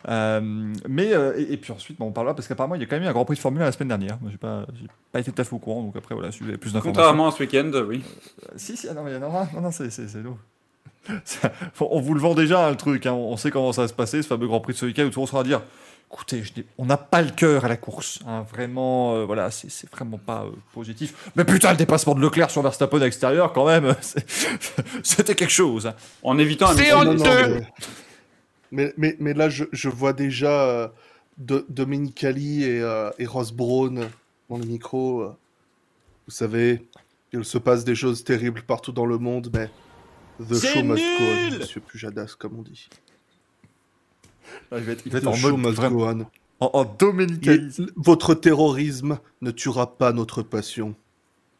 Euh, 0.07 0.73
mais, 0.87 1.13
euh, 1.13 1.33
et, 1.37 1.53
et 1.53 1.57
puis 1.57 1.73
ensuite, 1.73 1.97
bon, 1.99 2.05
on 2.07 2.11
parlera, 2.13 2.33
parce 2.35 2.47
qu'apparemment, 2.47 2.75
il 2.75 2.81
y 2.81 2.83
a 2.85 2.87
quand 2.87 2.95
même 2.95 3.03
eu 3.03 3.07
un 3.07 3.11
Grand 3.13 3.25
Prix 3.25 3.35
de 3.35 3.41
Formule 3.41 3.61
1 3.61 3.65
la 3.65 3.71
semaine 3.73 3.89
dernière. 3.89 4.17
Moi, 4.21 4.31
j'ai 4.31 4.37
pas, 4.37 4.65
j'ai 4.79 4.87
pas 5.11 5.19
été 5.19 5.31
tout 5.33 5.41
à 5.41 5.43
fait 5.43 5.53
au 5.53 5.59
courant, 5.59 5.83
donc 5.83 5.95
après, 5.97 6.15
voilà, 6.15 6.31
si 6.31 6.39
vous 6.39 6.47
avez 6.49 6.57
plus 6.57 6.71
d'informations. 6.71 6.93
Contrairement 7.01 7.27
à 7.27 7.31
ce 7.31 7.39
week-end, 7.43 7.71
oui. 7.87 8.01
Euh, 8.43 8.53
Si, 8.55 8.77
si, 8.77 8.87
ah 8.87 8.93
non, 8.93 9.03
mais 9.03 9.11
il 9.11 9.15
y 9.15 9.17
en 9.17 9.23
aura 9.27 9.41
un. 9.43 9.49
Non, 9.55 9.61
non, 9.61 9.71
c'est, 9.71 9.89
c'est, 9.89 10.07
c'est 10.07 10.21
lourd. 10.21 10.37
Ça- 11.23 11.51
on 11.79 11.99
vous 12.01 12.13
le 12.13 12.19
vend 12.19 12.33
déjà, 12.35 12.65
hein, 12.67 12.69
le 12.71 12.77
truc. 12.77 13.05
hein. 13.05 13.13
On 13.13 13.37
sait 13.37 13.51
comment 13.51 13.71
ça 13.73 13.83
va 13.83 13.87
se 13.87 13.93
passer, 13.93 14.21
ce 14.21 14.27
fameux 14.27 14.47
Grand 14.47 14.59
Prix 14.59 14.73
de 14.73 14.77
ce 14.77 14.85
week-end, 14.85 15.03
où 15.03 15.09
tout 15.09 15.19
le 15.19 15.21
monde 15.21 15.29
sera 15.29 15.41
à 15.41 15.43
dire 15.43 15.61
écoutez, 16.11 16.43
je 16.43 16.51
on 16.77 16.85
n'a 16.85 16.95
pas 16.97 17.21
le 17.21 17.31
cœur 17.31 17.65
à 17.65 17.67
la 17.67 17.75
course. 17.77 18.19
hein. 18.27 18.45
Vraiment, 18.49 19.15
euh, 19.15 19.25
voilà, 19.25 19.51
c'est, 19.51 19.69
vraiment 19.91 20.17
pas 20.17 20.43
euh, 20.45 20.51
positif. 20.73 21.29
Mais 21.35 21.43
putain, 21.43 21.71
le 21.71 21.77
dépassement 21.77 22.15
de 22.15 22.21
Leclerc 22.21 22.49
sur 22.51 22.61
Verstappen 22.61 22.97
à 23.01 23.03
l'extérieur, 23.03 23.51
quand 23.53 23.65
même, 23.65 23.93
c'était 25.03 25.35
quelque 25.35 25.51
chose. 25.51 25.87
hein. 25.87 25.93
En 26.23 26.37
évitant 26.37 26.67
un 26.69 26.75
C'est 26.77 26.93
honteux. 26.93 27.55
mais... 27.55 27.63
mais, 28.71 28.93
mais, 28.97 29.15
mais 29.19 29.33
là, 29.33 29.49
je, 29.49 29.65
je 29.73 29.89
vois 29.89 30.13
déjà 30.13 30.63
euh, 30.69 30.87
Do- 31.37 31.65
Domenicali 31.69 32.63
et, 32.63 32.81
euh, 32.81 33.09
et 33.19 33.25
Ross 33.25 33.51
Brown 33.51 34.07
dans 34.49 34.57
le 34.57 34.65
micro. 34.65 35.23
Vous 36.27 36.31
savez, 36.33 36.85
il 37.33 37.43
se 37.43 37.57
passe 37.57 37.83
des 37.83 37.95
choses 37.95 38.23
terribles 38.23 38.61
partout 38.61 38.91
dans 38.93 39.05
le 39.05 39.17
monde, 39.17 39.49
mais 39.53 39.69
the 40.39 40.55
C'est 40.55 40.73
show 40.73 40.83
must 40.83 41.03
go 41.03 41.23
on, 41.25 41.49
nul 41.49 41.59
monsieur 41.59 41.81
Pujadas, 41.81 42.35
comme 42.37 42.59
on 42.59 42.61
dit. 42.61 42.87
Ah, 44.71 44.77
Il 44.77 44.83
va 44.83 44.91
être, 44.93 45.03
il 45.05 45.11
va 45.11 45.17
être 45.19 45.23
The 45.25 45.27
en 45.27 45.33
show 45.35 45.49
mode 45.57 45.59
must 45.65 45.75
vraiment- 45.75 45.97
go 45.97 46.25
on. 46.59 46.65
en, 46.65 46.69
en 46.73 46.85
dominicalisme. 46.85 47.87
Votre 47.95 48.33
terrorisme 48.35 49.19
ne 49.41 49.51
tuera 49.51 49.97
pas 49.97 50.11
notre 50.13 50.41
passion. 50.41 50.95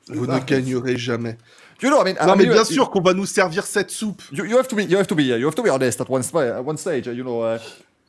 Vous 0.08 0.28
ne 0.28 0.34
Ah. 0.34 0.40
gagnerez 0.40 0.98
jamais. 0.98 1.38
You 1.82 1.90
know, 1.90 2.00
I 2.00 2.06
mean, 2.06 2.16
I 2.22 2.26
non, 2.28 2.36
mais 2.36 2.44
mean, 2.46 2.54
bien 2.54 2.64
you- 2.64 2.74
sûr 2.74 2.90
qu'on 2.92 3.02
va 3.02 3.14
nous 3.14 3.26
servir 3.26 3.66
cette 3.66 3.90
soupe. 3.92 4.22
You, 4.32 4.46
you 4.46 4.56
have 4.58 4.68
to 4.68 4.76
be 4.76 4.82
you 4.90 4.98
have 4.98 5.08
to 5.08 5.16
be 5.16 5.22
you 5.24 5.46
have 5.48 5.56
to 5.56 5.64
be 5.64 5.70
honest 5.70 6.00
at 6.00 6.06
one, 6.10 6.22
at 6.22 6.62
one 6.64 6.78
stage. 6.78 7.08
You 7.08 7.24
know, 7.24 7.44
uh, 7.44 7.58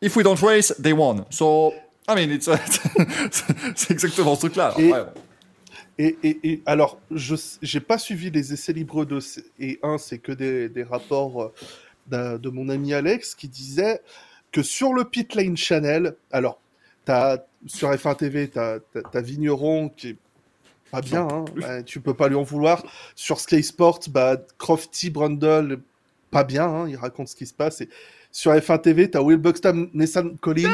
if 0.02 0.14
we 0.14 0.22
don't 0.22 0.38
race, 0.40 0.74
they 0.80 0.92
won. 0.92 1.24
So 1.30 1.72
I 2.08 2.14
mean, 2.14 2.30
it's 2.30 2.48
c'est 3.74 3.90
exactement 3.92 4.34
ce 4.36 4.40
truc-là. 4.40 4.74
Et- 4.78 4.92
Et, 5.98 6.16
et, 6.22 6.38
et 6.44 6.62
alors, 6.66 6.98
je 7.10 7.36
j'ai 7.62 7.80
pas 7.80 7.98
suivi 7.98 8.30
les 8.30 8.52
essais 8.52 8.72
libres 8.72 9.04
de 9.04 9.18
et 9.58 9.78
un, 9.82 9.96
c'est 9.98 10.18
que 10.18 10.32
des, 10.32 10.68
des 10.68 10.82
rapports 10.82 11.52
euh, 12.12 12.38
de 12.38 12.48
mon 12.50 12.68
ami 12.68 12.92
Alex 12.92 13.34
qui 13.34 13.48
disait 13.48 14.00
que 14.52 14.62
sur 14.62 14.92
le 14.92 15.04
Pit 15.04 15.34
Lane 15.34 15.56
Channel, 15.56 16.14
alors 16.30 16.60
t'as 17.04 17.38
sur 17.66 17.90
F1 17.90 18.16
TV, 18.16 18.48
t'as 18.48 18.78
as, 19.12 19.20
Vigneron 19.20 19.88
qui 19.88 20.10
est 20.10 20.16
pas 20.90 21.00
bien, 21.00 21.26
hein, 21.26 21.44
bah, 21.56 21.82
tu 21.82 22.00
peux 22.00 22.14
pas 22.14 22.28
lui 22.28 22.36
en 22.36 22.42
vouloir. 22.42 22.84
Sur 23.14 23.40
Sky 23.40 23.62
Sport, 23.62 24.00
bah, 24.10 24.36
Crofty 24.58 25.10
Brundle, 25.10 25.80
pas 26.30 26.44
bien, 26.44 26.66
hein, 26.66 26.88
il 26.88 26.96
raconte 26.96 27.28
ce 27.28 27.36
qui 27.36 27.46
se 27.46 27.54
passe. 27.54 27.80
Et 27.80 27.88
sur 28.30 28.52
F1 28.52 28.80
TV, 28.82 29.10
t'as 29.10 29.20
Will 29.20 29.38
Buxton, 29.38 29.88
Nathan 29.94 30.30
Collins. 30.40 30.72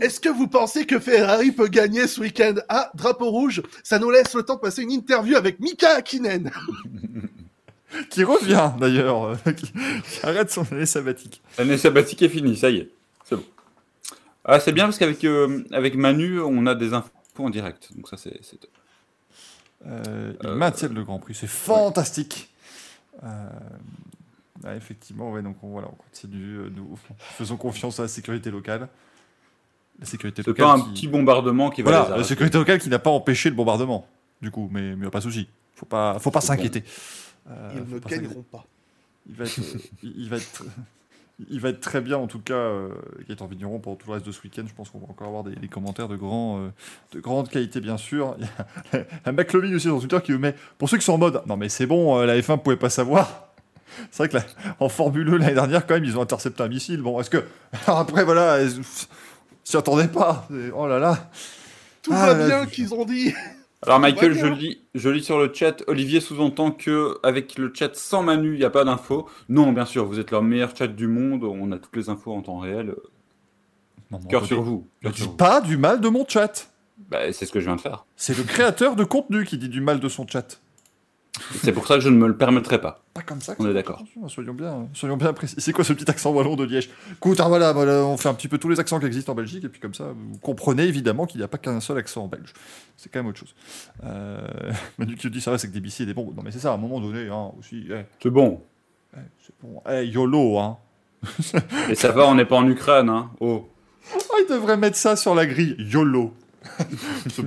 Est-ce 0.00 0.20
que 0.20 0.28
vous 0.28 0.48
pensez 0.48 0.86
que 0.86 0.98
Ferrari 0.98 1.52
peut 1.52 1.68
gagner 1.68 2.06
ce 2.06 2.20
week-end? 2.20 2.54
Ah, 2.68 2.90
drapeau 2.94 3.30
rouge, 3.30 3.62
ça 3.82 3.98
nous 3.98 4.10
laisse 4.10 4.34
le 4.34 4.42
temps 4.42 4.56
de 4.56 4.60
passer 4.60 4.82
une 4.82 4.92
interview 4.92 5.36
avec 5.36 5.60
Mika 5.60 5.96
Hakkinen. 5.96 6.50
qui 8.10 8.24
revient 8.24 8.72
d'ailleurs, 8.78 9.36
qui, 9.56 9.72
arrête 10.22 10.50
son 10.50 10.66
année 10.72 10.86
sabbatique. 10.86 11.42
L'année 11.58 11.78
sabbatique 11.78 12.22
est 12.22 12.28
finie, 12.28 12.56
ça 12.56 12.70
y 12.70 12.78
est. 12.78 12.90
C'est 13.24 13.36
bon. 13.36 13.44
Ah, 14.44 14.60
c'est 14.60 14.72
bien 14.72 14.84
parce 14.84 14.98
qu'avec 14.98 15.24
euh, 15.24 15.64
avec 15.72 15.94
Manu, 15.94 16.40
on 16.40 16.66
a 16.66 16.74
des 16.74 16.92
infos 16.92 17.10
en 17.38 17.50
direct. 17.50 17.90
Donc 17.96 18.08
ça, 18.08 18.16
c'est 18.16 18.38
c'est 18.42 18.58
top. 18.58 18.70
Euh, 19.86 20.32
ils 20.42 20.46
Euh, 20.46 20.54
maintiennent 20.54 20.94
le 20.94 21.04
Grand 21.04 21.18
Prix, 21.18 21.34
c'est 21.34 21.46
fantastique. 21.46 22.50
Euh, 23.22 23.48
ouais, 24.64 24.76
effectivement, 24.76 25.30
ouais, 25.30 25.42
donc 25.42 25.56
on, 25.62 25.68
voilà, 25.68 25.88
on 25.88 25.94
continue, 25.96 26.58
euh, 26.58 26.70
nous 26.74 26.98
faisons 27.18 27.56
confiance 27.56 27.98
à 28.00 28.02
la 28.02 28.08
sécurité 28.08 28.50
locale. 28.50 28.88
La 30.00 30.06
sécurité 30.06 30.42
C'est 30.42 30.48
locale. 30.48 30.66
pas 30.66 30.72
un 30.74 30.80
qui- 30.80 30.90
petit 30.92 31.08
bombardement 31.08 31.70
qui 31.70 31.82
va 31.82 31.90
les 31.90 31.96
Voilà, 31.98 32.16
la 32.18 32.24
sécurité 32.24 32.58
locale 32.58 32.78
qui 32.80 32.88
n'a 32.88 32.98
pas 32.98 33.10
empêché 33.10 33.48
le 33.48 33.54
bombardement, 33.54 34.06
du 34.42 34.50
coup, 34.50 34.68
mais 34.72 34.94
il 34.98 35.06
a 35.06 35.10
pas 35.10 35.18
de 35.18 35.24
souci. 35.24 35.48
Faut 35.76 35.86
pas, 35.86 36.18
faut 36.18 36.30
pas 36.30 36.40
C'est 36.40 36.48
s'inquiéter. 36.48 36.84
Euh, 37.50 37.70
Ils 37.74 37.94
ne 37.94 37.98
pas 37.98 38.08
gagneront 38.10 38.42
pas. 38.42 38.64
Il 39.28 39.34
va 39.36 39.44
être, 39.44 39.58
euh, 39.58 39.78
il 40.02 40.28
va 40.28 40.36
être, 40.36 40.64
il 41.50 41.60
va 41.60 41.68
être 41.70 41.80
très 41.80 42.00
bien 42.00 42.16
en 42.18 42.26
tout 42.26 42.38
cas. 42.40 42.54
Euh, 42.54 42.88
Gaëtan 43.28 43.46
Vigneron 43.46 43.78
pour 43.78 43.96
tout 43.98 44.06
le 44.08 44.14
reste 44.14 44.26
de 44.26 44.32
ce 44.32 44.42
week-end. 44.42 44.64
Je 44.66 44.74
pense 44.74 44.90
qu'on 44.90 44.98
va 44.98 45.06
encore 45.08 45.28
avoir 45.28 45.44
des, 45.44 45.54
des 45.54 45.68
commentaires 45.68 46.08
de 46.08 46.16
grand, 46.16 46.58
euh, 46.58 46.68
de 47.12 47.20
grande 47.20 47.48
qualité 47.48 47.80
bien 47.80 47.96
sûr. 47.96 48.36
Il 48.92 48.98
y 48.98 48.98
a 48.98 49.04
un 49.26 49.32
McLovin 49.32 49.72
aussi 49.74 49.86
sur 49.86 49.98
Twitter 50.00 50.18
qui 50.24 50.32
me 50.32 50.38
met 50.38 50.54
pour 50.78 50.88
ceux 50.88 50.98
qui 50.98 51.04
sont 51.04 51.12
en 51.14 51.18
mode 51.18 51.42
non 51.46 51.56
mais 51.56 51.68
c'est 51.68 51.86
bon, 51.86 52.18
euh, 52.18 52.26
la 52.26 52.36
F1 52.38 52.58
pouvait 52.62 52.76
pas 52.76 52.90
savoir. 52.90 53.48
C'est 54.10 54.18
vrai 54.24 54.28
que 54.28 54.36
la- 54.36 54.74
en 54.80 54.88
Formule 54.88 55.28
1 55.28 55.38
l'année 55.38 55.54
dernière 55.54 55.86
quand 55.86 55.94
même 55.94 56.04
ils 56.04 56.18
ont 56.18 56.22
intercepté 56.22 56.62
un 56.62 56.68
missile. 56.68 57.00
Bon 57.00 57.20
est-ce 57.20 57.30
que 57.30 57.44
alors 57.86 58.00
après 58.00 58.24
voilà, 58.24 58.58
s'y 59.64 59.76
attendaient 59.76 60.08
pas. 60.08 60.46
Oh 60.74 60.86
là 60.86 60.98
là. 60.98 61.30
Tout 62.02 62.12
Ah, 62.14 62.34
va 62.34 62.46
bien 62.46 62.66
qu'ils 62.66 62.94
ont 62.94 63.04
dit. 63.04 63.32
Alors 63.82 63.98
Michael, 64.00 64.32
je 64.34 64.46
lis, 64.46 64.80
je 64.94 65.08
lis 65.10 65.22
sur 65.22 65.38
le 65.38 65.52
chat, 65.52 65.82
Olivier 65.88 66.20
sous-entend 66.20 66.70
que 66.70 67.18
avec 67.22 67.58
le 67.58 67.70
chat 67.74 67.94
sans 67.94 68.22
Manu, 68.22 68.54
il 68.54 68.58
n'y 68.58 68.64
a 68.64 68.70
pas 68.70 68.84
d'infos. 68.84 69.28
Non, 69.50 69.72
bien 69.72 69.84
sûr, 69.84 70.06
vous 70.06 70.18
êtes 70.18 70.30
leur 70.30 70.42
meilleur 70.42 70.74
chat 70.74 70.86
du 70.86 71.06
monde, 71.06 71.44
on 71.44 71.70
a 71.72 71.78
toutes 71.78 71.96
les 71.96 72.08
infos 72.08 72.32
en 72.32 72.40
temps 72.40 72.58
réel. 72.58 72.94
Non, 74.10 74.20
Cœur 74.20 74.46
sur 74.46 74.62
vous. 74.62 74.86
Ne 75.02 75.10
dis 75.10 75.18
sur 75.22 75.30
vous. 75.30 75.36
pas 75.36 75.60
du 75.60 75.76
mal 75.76 76.00
de 76.00 76.08
mon 76.08 76.24
chat. 76.26 76.70
Bah, 77.10 77.30
c'est 77.32 77.44
ce 77.44 77.52
que 77.52 77.60
je 77.60 77.66
viens 77.66 77.76
de 77.76 77.80
faire. 77.80 78.06
C'est 78.16 78.36
le 78.36 78.44
créateur 78.44 78.96
de 78.96 79.04
contenu 79.04 79.44
qui 79.44 79.58
dit 79.58 79.68
du 79.68 79.80
mal 79.82 80.00
de 80.00 80.08
son 80.08 80.26
chat. 80.26 80.60
C'est 81.62 81.72
pour 81.72 81.86
ça 81.86 81.94
que 81.94 82.00
je 82.00 82.08
ne 82.08 82.16
me 82.16 82.28
le 82.28 82.36
permettrai 82.36 82.80
pas. 82.80 83.02
Pas 83.12 83.22
comme 83.22 83.40
ça. 83.40 83.56
On 83.58 83.68
est 83.68 83.74
d'accord. 83.74 84.02
Soyons 84.28 84.54
bien, 84.54 84.86
soyons 84.92 85.16
bien 85.16 85.32
précis. 85.32 85.56
C'est 85.58 85.72
quoi 85.72 85.82
ce 85.84 85.92
petit 85.92 86.08
accent 86.08 86.30
wallon 86.30 86.54
de 86.54 86.64
Liège? 86.64 86.88
Écoute, 87.12 87.40
ah, 87.40 87.48
voilà, 87.48 87.72
voilà, 87.72 88.04
on 88.04 88.16
fait 88.16 88.28
un 88.28 88.34
petit 88.34 88.46
peu 88.46 88.58
tous 88.58 88.68
les 88.68 88.78
accents 88.78 89.00
qui 89.00 89.06
existent 89.06 89.32
en 89.32 89.34
Belgique, 89.34 89.64
et 89.64 89.68
puis 89.68 89.80
comme 89.80 89.94
ça, 89.94 90.04
vous 90.14 90.38
comprenez 90.38 90.84
évidemment 90.84 91.26
qu'il 91.26 91.38
n'y 91.38 91.44
a 91.44 91.48
pas 91.48 91.58
qu'un 91.58 91.80
seul 91.80 91.98
accent 91.98 92.22
en 92.24 92.28
belge. 92.28 92.52
C'est 92.96 93.10
quand 93.10 93.18
même 93.18 93.26
autre 93.26 93.40
chose. 93.40 93.54
Euh... 94.04 94.46
Manu 94.98 95.16
qui 95.16 95.28
dit 95.28 95.40
ça 95.40 95.50
va, 95.50 95.58
c'est 95.58 95.68
que 95.68 95.72
des 95.72 95.80
BC 95.80 96.04
et 96.04 96.06
des 96.06 96.14
bombes. 96.14 96.36
Non, 96.36 96.42
mais 96.44 96.52
c'est 96.52 96.60
ça, 96.60 96.70
à 96.70 96.74
un 96.74 96.78
moment 96.78 97.00
donné, 97.00 97.28
hein, 97.28 97.50
aussi. 97.58 97.84
eh, 97.90 98.02
C'est 98.22 98.30
bon. 98.30 98.60
eh, 99.16 99.20
c'est 99.44 99.54
bon. 99.60 99.82
Eh, 99.90 100.04
YOLO, 100.06 100.58
hein. 100.58 100.78
Et 101.88 101.94
ça 101.94 102.12
va, 102.12 102.26
on 102.28 102.34
n'est 102.34 102.44
pas 102.44 102.56
en 102.56 102.68
Ukraine, 102.68 103.08
hein. 103.08 103.30
Oh. 103.40 103.68
Ah, 104.14 104.36
il 104.46 104.52
devrait 104.52 104.76
mettre 104.76 104.96
ça 104.96 105.16
sur 105.16 105.34
la 105.34 105.46
grille. 105.46 105.74
YOLO. 105.78 106.32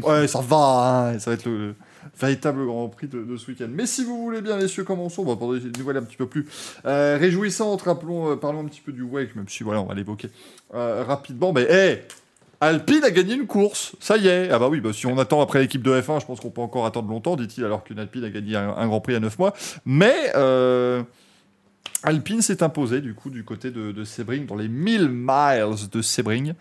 ouais, 0.04 0.28
ça 0.28 0.42
va, 0.42 1.12
hein, 1.14 1.20
ça 1.20 1.30
va 1.30 1.36
être 1.36 1.46
le 1.46 1.76
véritable 2.20 2.66
Grand 2.66 2.88
Prix 2.90 3.08
de, 3.08 3.38
ce 3.38 3.52
week-end. 3.52 3.68
Mais 3.70 3.86
si 3.86 4.04
vous 4.04 4.22
voulez 4.22 4.42
bien, 4.42 4.58
messieurs, 4.58 4.84
commençons. 4.84 5.24
Bon, 5.24 5.36
pour 5.36 5.54
des 5.54 5.62
nouvelles 5.78 5.98
un 5.98 6.04
petit 6.04 6.18
peu 6.18 6.28
plus 6.28 6.46
euh, 6.86 7.18
réjouissantes, 7.20 7.84
euh, 7.88 8.36
parlons 8.36 8.60
un 8.62 8.66
petit 8.66 8.82
peu 8.82 8.92
du 8.92 9.04
Wake, 9.04 9.36
même 9.36 9.48
si 9.48 9.64
voilà, 9.64 9.82
on 9.82 9.86
va 9.86 9.94
l'évoquer 9.94 10.30
euh, 10.74 11.04
rapidement. 11.04 11.54
Mais 11.54 11.64
hé 11.64 12.02
Alpine 12.60 13.04
a 13.04 13.12
gagné 13.12 13.36
une 13.36 13.46
course, 13.46 13.96
ça 14.00 14.18
y 14.18 14.28
est. 14.28 14.50
Ah 14.50 14.58
bah 14.58 14.68
oui, 14.68 14.82
bah, 14.82 14.92
si 14.92 15.06
on 15.06 15.18
attend 15.20 15.42
après 15.42 15.60
l'équipe 15.60 15.84
de 15.84 15.92
F1, 15.92 16.22
je 16.22 16.26
pense 16.26 16.40
qu'on 16.40 16.50
peut 16.50 16.62
encore 16.62 16.88
attendre 16.88 17.10
longtemps, 17.10 17.36
dit-il, 17.36 17.64
alors 17.64 17.84
qu'une 17.84 18.00
Alpine 18.00 18.24
a 18.24 18.30
gagné 18.32 18.56
un, 18.56 18.88
Grand 18.88 19.00
Prix 19.00 19.14
à 19.14 19.20
9 19.20 19.38
mois. 19.38 19.54
Mais 19.86 20.32
euh, 20.36 21.04
Alpine 22.02 22.42
s'est 22.42 22.64
imposé 22.64 23.02
du 23.02 23.14
coup 23.14 23.30
du 23.30 23.44
côté 23.44 23.70
de, 23.70 23.92
de 23.92 24.04
Sebring 24.04 24.48
dans 24.48 24.56
les 24.56 24.68
1000 24.68 25.08
miles 25.10 25.76
de 25.92 26.02
Sebring, 26.02 26.54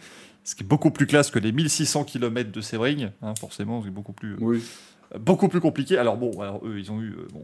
ce 0.44 0.54
qui 0.54 0.64
est 0.64 0.66
beaucoup 0.66 0.90
plus 0.90 1.06
classe 1.06 1.30
que 1.30 1.38
les 1.38 1.52
1600 1.52 2.04
km 2.04 2.52
de 2.52 2.60
Sebring, 2.60 3.10
hein, 3.22 3.34
forcément, 3.40 3.82
c'est 3.82 3.90
beaucoup 3.90 4.12
plus, 4.12 4.36
Oui. 4.38 4.62
Beaucoup 5.18 5.48
plus 5.48 5.60
compliqué. 5.60 5.98
Alors 5.98 6.16
bon, 6.16 6.40
alors 6.40 6.60
eux, 6.64 6.78
ils 6.78 6.90
ont 6.90 7.00
eu, 7.00 7.10
euh, 7.10 7.28
bon, 7.32 7.42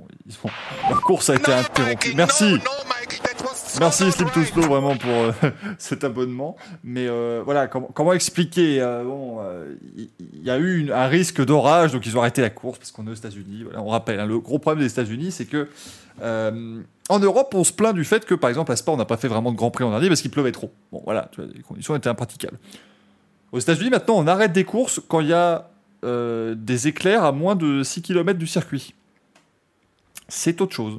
leur 0.89 1.01
course 1.03 1.31
a 1.31 1.37
été 1.37 1.53
interrompue. 1.53 2.15
Merci. 2.17 2.59
Merci 3.81 4.13
Slim 4.13 4.29
Slow 4.29 4.63
vraiment 4.63 4.97
pour 4.97 5.11
euh, 5.11 5.33
cet 5.79 6.05
abonnement. 6.05 6.57
Mais 6.85 7.07
euh, 7.09 7.43
voilà, 7.45 7.69
comment, 7.69 8.13
expliquer 8.13 8.81
Bon, 9.05 9.41
il 9.97 10.45
y, 10.45 10.51
a 10.51 10.59
eu 10.59 10.93
un 10.93 11.07
risque 11.07 11.45
d'orage, 11.45 11.93
donc 11.93 12.07
ils 12.07 12.17
ont 12.17 12.21
arrêté 12.21 12.43
la 12.43 12.51
course 12.51 12.79
parce 12.79 12.93
qu'on 12.93 13.07
est 13.07 13.11
aux 13.11 13.15
États-Unis. 13.15 13.65
On 13.77 13.89
rappelle, 13.89 14.21
hein, 14.21 14.27
le 14.27 14.39
gros 14.39 14.59
problème 14.59 14.85
des 14.85 14.91
États-Unis, 14.91 15.33
c'est 15.33 15.47
que 15.47 15.69
en 17.09 17.19
Europe, 17.19 17.55
on 17.55 17.65
se 17.65 17.73
plaint 17.73 17.95
du 17.95 18.05
fait 18.05 18.25
que, 18.25 18.35
par 18.35 18.49
exemple, 18.49 18.71
à 18.73 18.77
Spa, 18.77 18.93
on 18.93 18.97
n'a 18.97 19.05
pas 19.05 19.17
fait 19.17 19.29
vraiment 19.29 19.51
de 19.51 19.57
Grand 19.57 19.71
Prix 19.71 19.85
en 19.85 19.91
dernier 19.91 20.09
parce 20.09 20.23
qu'il 20.23 20.31
pleuvait 20.31 20.53
trop. 20.53 20.73
Bon, 20.93 21.03
voilà, 21.05 21.31
les 21.39 21.63
conditions 21.63 21.97
étaient 21.97 22.09
impraticables. 22.09 22.59
Aux 23.51 23.59
États-Unis, 23.59 23.91
maintenant, 23.91 24.15
on 24.17 24.27
arrête 24.27 24.53
des 24.53 24.65
courses 24.65 25.01
quand 25.09 25.21
il 25.21 25.29
y 25.29 25.33
a 25.33 25.72
euh, 26.05 26.55
des 26.57 26.89
éclairs 26.89 27.25
à 27.25 27.33
moins 27.33 27.55
de 27.57 27.83
6 27.83 28.03
km 28.03 28.39
du 28.39 28.47
circuit. 28.47 28.95
C'est 30.29 30.61
autre 30.61 30.75
chose. 30.75 30.99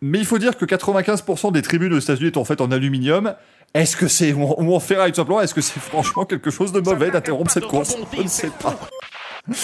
Mais 0.00 0.18
il 0.18 0.26
faut 0.26 0.38
dire 0.38 0.56
que 0.56 0.64
95% 0.64 1.52
des 1.52 1.62
tribunes 1.62 1.92
aux 1.92 1.98
États-Unis 1.98 2.28
étant 2.28 2.44
faites 2.44 2.60
en 2.60 2.70
aluminium, 2.70 3.34
est-ce 3.74 3.96
que 3.96 4.08
c'est 4.08 4.32
ou 4.32 4.44
en, 4.44 4.74
en 4.74 4.80
ferraille 4.80 5.12
tout 5.12 5.16
simplement? 5.16 5.40
Est-ce 5.40 5.54
que 5.54 5.60
c'est 5.60 5.80
franchement 5.80 6.24
quelque 6.24 6.50
chose 6.50 6.72
de 6.72 6.80
mauvais 6.80 7.10
d'interrompre 7.10 7.50
cette 7.50 7.66
course? 7.66 7.96
Je 8.16 8.22
ne 8.22 8.28
sais 8.28 8.50
pas. 8.50 8.78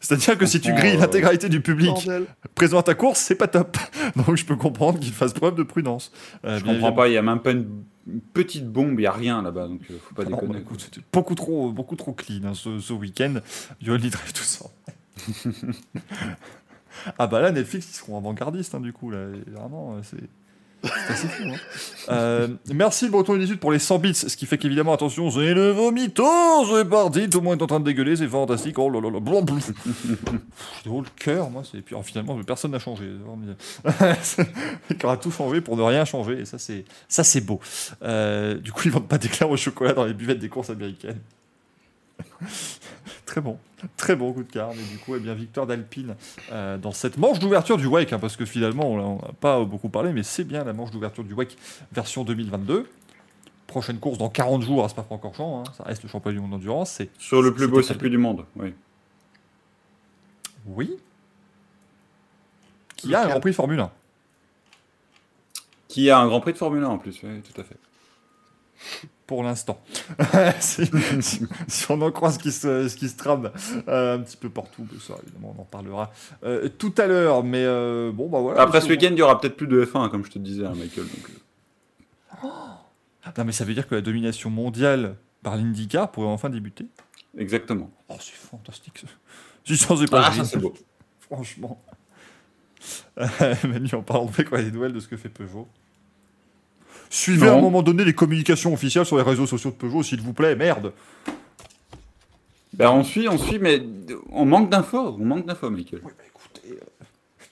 C'est-à-dire 0.00 0.38
que 0.38 0.46
si 0.46 0.60
tu 0.60 0.72
grilles 0.72 0.96
euh, 0.96 1.00
l'intégralité 1.00 1.48
du 1.48 1.60
public 1.60 1.90
Bordel. 1.90 2.24
présent 2.54 2.78
à 2.78 2.82
ta 2.82 2.94
course, 2.94 3.18
c'est 3.20 3.34
pas 3.34 3.48
top. 3.48 3.76
Donc 4.16 4.36
je 4.36 4.44
peux 4.44 4.56
comprendre 4.56 4.98
qu'il 5.00 5.12
fasse 5.12 5.32
preuve 5.32 5.54
de 5.54 5.62
prudence. 5.62 6.12
Euh, 6.44 6.58
Je 6.58 6.64
comprends 6.64 6.92
pas, 6.92 7.08
il 7.08 7.14
y 7.14 7.16
a 7.16 7.22
même 7.22 7.40
pas 7.40 7.52
une 7.52 7.66
une 8.08 8.20
petite 8.20 8.66
bombe, 8.70 8.98
il 8.98 9.02
y 9.02 9.06
a 9.06 9.12
rien 9.12 9.42
là-bas, 9.42 9.68
donc 9.68 9.82
euh, 9.90 9.98
faut 9.98 10.14
pas 10.14 10.24
bah, 10.24 10.30
déconner. 10.30 10.60
écoute, 10.60 10.80
c'était 10.80 11.04
beaucoup 11.12 11.34
trop, 11.34 11.72
beaucoup 11.72 11.96
trop 11.96 12.12
clean 12.12 12.44
hein, 12.44 12.54
ce, 12.54 12.78
ce 12.78 12.92
week-end. 12.92 13.34
Du 13.80 13.90
Only 13.90 14.10
Drive 14.10 14.32
tout 14.32 14.42
ça. 14.42 14.66
ah 17.18 17.26
bah 17.26 17.40
là, 17.40 17.50
Netflix, 17.52 17.88
ils 17.90 17.94
seront 17.94 18.16
avant-gardistes 18.16 18.74
hein, 18.74 18.80
du 18.80 18.92
coup. 18.92 19.10
Là. 19.10 19.26
Vraiment, 19.46 20.02
c'est. 20.02 20.28
Assez 20.82 21.26
fou. 21.26 21.44
Hein. 21.44 21.56
Euh, 22.10 22.48
merci 22.72 23.04
le 23.04 23.10
Breton 23.10 23.36
18 23.36 23.56
pour 23.56 23.72
les 23.72 23.78
100 23.78 23.98
bits, 23.98 24.14
ce 24.14 24.36
qui 24.36 24.46
fait 24.46 24.58
qu'évidemment, 24.58 24.92
attention, 24.92 25.30
c'est 25.30 25.52
le 25.52 25.70
vomito, 25.70 26.24
c'est 26.70 26.84
parti, 26.88 27.28
tout 27.28 27.38
le 27.38 27.44
monde 27.44 27.60
est 27.60 27.62
en 27.62 27.66
train 27.66 27.80
de 27.80 27.84
dégueuler, 27.84 28.16
c'est 28.16 28.28
fantastique. 28.28 28.78
Oh 28.78 28.88
là 28.88 29.00
là 29.00 29.10
là, 29.10 29.20
blum. 29.20 29.44
J'ai 30.84 30.90
le 30.90 31.02
cœur, 31.16 31.50
moi, 31.50 31.62
c'est 31.70 31.82
puis 31.82 31.94
alors, 31.94 32.04
finalement 32.04 32.38
personne 32.46 32.70
n'a 32.70 32.78
changé. 32.78 33.04
Il 34.90 35.04
aura 35.04 35.16
tout 35.16 35.30
changé 35.30 35.60
pour 35.60 35.76
ne 35.76 35.82
rien 35.82 36.04
changer, 36.04 36.40
et 36.40 36.44
ça 36.44 36.58
c'est 36.58 36.84
ça 37.08 37.24
c'est 37.24 37.40
beau. 37.40 37.60
Euh, 38.02 38.54
du 38.54 38.72
coup, 38.72 38.82
ils 38.84 38.90
vendent 38.90 39.08
pas 39.08 39.18
d'éclairs 39.18 39.50
au 39.50 39.56
chocolat 39.56 39.92
dans 39.92 40.04
les 40.04 40.14
buvettes 40.14 40.38
des 40.38 40.48
courses 40.48 40.70
américaines. 40.70 41.20
très 43.26 43.40
bon, 43.40 43.58
très 43.96 44.16
bon 44.16 44.32
coup 44.32 44.42
de 44.42 44.50
cœur. 44.50 44.70
Mais 44.76 44.82
du 44.82 44.98
coup, 44.98 45.14
eh 45.14 45.20
bien, 45.20 45.34
victoire 45.34 45.66
d'Alpine 45.66 46.16
euh, 46.52 46.78
dans 46.78 46.92
cette 46.92 47.18
manche 47.18 47.38
d'ouverture 47.38 47.76
du 47.76 47.86
WEC, 47.86 48.12
hein, 48.12 48.18
parce 48.18 48.36
que 48.36 48.44
finalement, 48.44 48.90
on 48.90 49.16
n'a 49.16 49.32
pas 49.40 49.64
beaucoup 49.64 49.88
parlé, 49.88 50.12
mais 50.12 50.22
c'est 50.22 50.44
bien 50.44 50.64
la 50.64 50.72
manche 50.72 50.90
d'ouverture 50.90 51.24
du 51.24 51.34
WEC 51.34 51.56
version 51.92 52.24
2022. 52.24 52.88
Prochaine 53.66 53.98
course 53.98 54.16
dans 54.16 54.30
40 54.30 54.62
jours 54.62 54.84
à 54.84 54.88
Spa-Francorchamps, 54.88 55.60
hein, 55.60 55.72
ça 55.76 55.84
reste 55.84 56.02
le 56.02 56.08
championnat 56.08 56.36
du 56.36 56.40
monde 56.40 56.52
d'endurance. 56.52 56.90
C'est 56.92 57.10
Sur 57.18 57.42
le 57.42 57.52
plus 57.52 57.68
beau 57.68 57.82
circuit 57.82 58.10
du 58.10 58.18
monde, 58.18 58.44
oui. 58.56 58.72
oui. 60.66 60.96
Qui 62.96 63.14
a 63.14 63.24
un 63.24 63.28
Grand 63.28 63.40
Prix 63.40 63.50
de 63.50 63.56
Formule 63.56 63.80
1. 63.80 63.90
Qui 65.86 66.10
a 66.10 66.18
un 66.18 66.26
Grand 66.26 66.40
Prix 66.40 66.54
de 66.54 66.58
Formule 66.58 66.82
1 66.82 66.86
en 66.88 66.98
plus, 66.98 67.20
oui, 67.22 67.42
tout 67.42 67.60
à 67.60 67.64
fait. 67.64 67.76
Pour 69.28 69.44
l'instant. 69.44 69.78
si, 70.58 70.90
si- 71.20 71.46
si 71.68 71.90
on 71.90 72.00
en 72.02 72.10
croit 72.10 72.32
ce 72.32 72.38
qui 72.40 72.50
se, 72.50 72.88
ce 72.88 72.96
qui 72.96 73.08
se 73.08 73.16
trame 73.16 73.52
euh, 73.86 74.16
un 74.16 74.20
petit 74.20 74.36
peu 74.38 74.48
partout, 74.50 74.84
mais 74.90 74.98
ça 74.98 75.14
évidemment 75.22 75.54
on 75.56 75.60
en 75.60 75.64
parlera 75.64 76.10
euh, 76.42 76.68
tout 76.68 76.94
à 76.98 77.06
l'heure. 77.06 77.44
Mais 77.44 77.62
euh, 77.64 78.10
bon 78.12 78.28
bah 78.28 78.40
voilà. 78.40 78.60
Après 78.62 78.80
ce 78.80 78.88
week-end, 78.88 79.10
il 79.12 79.18
y 79.18 79.22
aura 79.22 79.40
peut-être 79.40 79.56
plus 79.56 79.66
de 79.68 79.84
F1, 79.84 80.10
comme 80.10 80.24
je 80.24 80.30
te 80.30 80.38
disais, 80.40 80.64
hein, 80.64 80.72
Michael. 80.74 81.04
donc, 81.06 81.30
bon. 82.42 82.48
Non 83.36 83.44
mais 83.44 83.52
ça 83.52 83.64
veut 83.64 83.74
dire 83.74 83.86
que 83.86 83.94
la 83.94 84.00
domination 84.00 84.48
mondiale 84.50 85.16
par 85.42 85.56
l'IndyCar 85.56 86.10
pourrait 86.10 86.28
enfin 86.28 86.48
débuter? 86.50 86.86
Exactement. 87.36 87.90
Oh 88.08 88.16
c'est 88.18 88.32
fantastique. 88.34 88.98
ça. 88.98 89.06
Pas 90.10 90.24
Ah, 90.26 90.32
ça 90.32 90.44
c'est 90.44 90.58
beau. 90.58 90.74
franchement. 91.20 91.80
Euh, 93.18 93.54
Manu 93.66 93.88
en 93.94 94.02
parlant 94.02 94.28
fait 94.28 94.44
quoi, 94.44 94.62
des 94.62 94.70
nouvelles 94.70 94.92
de 94.92 95.00
ce 95.00 95.08
que 95.08 95.16
fait 95.16 95.28
Peugeot. 95.28 95.66
Suivez 97.10 97.46
Non. 97.46 97.52
à 97.54 97.56
un 97.56 97.60
moment 97.60 97.82
donné 97.82 98.04
les 98.04 98.14
communications 98.14 98.72
officielles 98.72 99.06
sur 99.06 99.16
les 99.16 99.22
réseaux 99.22 99.46
sociaux 99.46 99.70
de 99.70 99.76
Peugeot, 99.76 100.02
s'il 100.02 100.20
vous 100.20 100.32
plaît, 100.32 100.54
merde. 100.56 100.92
Ben, 102.74 102.90
on 102.90 103.02
suit, 103.02 103.28
on 103.28 103.38
suit, 103.38 103.58
mais 103.58 103.82
on 104.30 104.44
manque 104.44 104.70
d'infos. 104.70 105.16
On 105.18 105.24
manque 105.24 105.46
d'infos, 105.46 105.70
Michael. 105.70 106.00
Oui, 106.04 106.12
bah 106.16 106.24
écoutez. 106.26 106.78
euh, 106.80 106.84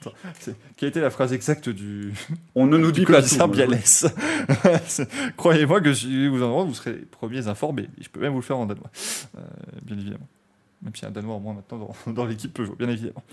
attends, 0.00 0.52
Quelle 0.76 0.90
était 0.90 1.00
la 1.00 1.10
phrase 1.10 1.32
exacte 1.32 1.68
du, 1.68 2.12
On 2.54 2.66
ne 2.66 2.76
nous 2.76 2.92
dit 2.92 3.04
pas 3.04 3.22
tout. 3.22 3.36
commissaire 3.38 3.48
Bialès 3.48 4.06
Croyez-moi 5.36 5.80
que 5.80 5.94
si 5.94 6.28
vous 6.28 6.42
en 6.42 6.64
vous 6.64 6.74
serez 6.74 6.92
les 6.92 6.98
premiers 7.06 7.48
informés. 7.48 7.88
Je 8.00 8.08
peux 8.08 8.20
même 8.20 8.32
vous 8.32 8.38
le 8.38 8.44
faire 8.44 8.58
en 8.58 8.66
danois, 8.66 8.90
euh, 9.36 9.40
bien 9.82 9.96
évidemment. 9.98 10.28
Même 10.82 10.94
s'il 10.94 11.02
y 11.04 11.06
a 11.06 11.08
un 11.08 11.12
danois 11.12 11.34
en 11.34 11.40
moins 11.40 11.54
maintenant 11.54 11.78
dans, 12.06 12.12
dans 12.12 12.24
l'équipe 12.26 12.52
Peugeot, 12.52 12.76
bien 12.78 12.88
évidemment. 12.90 13.24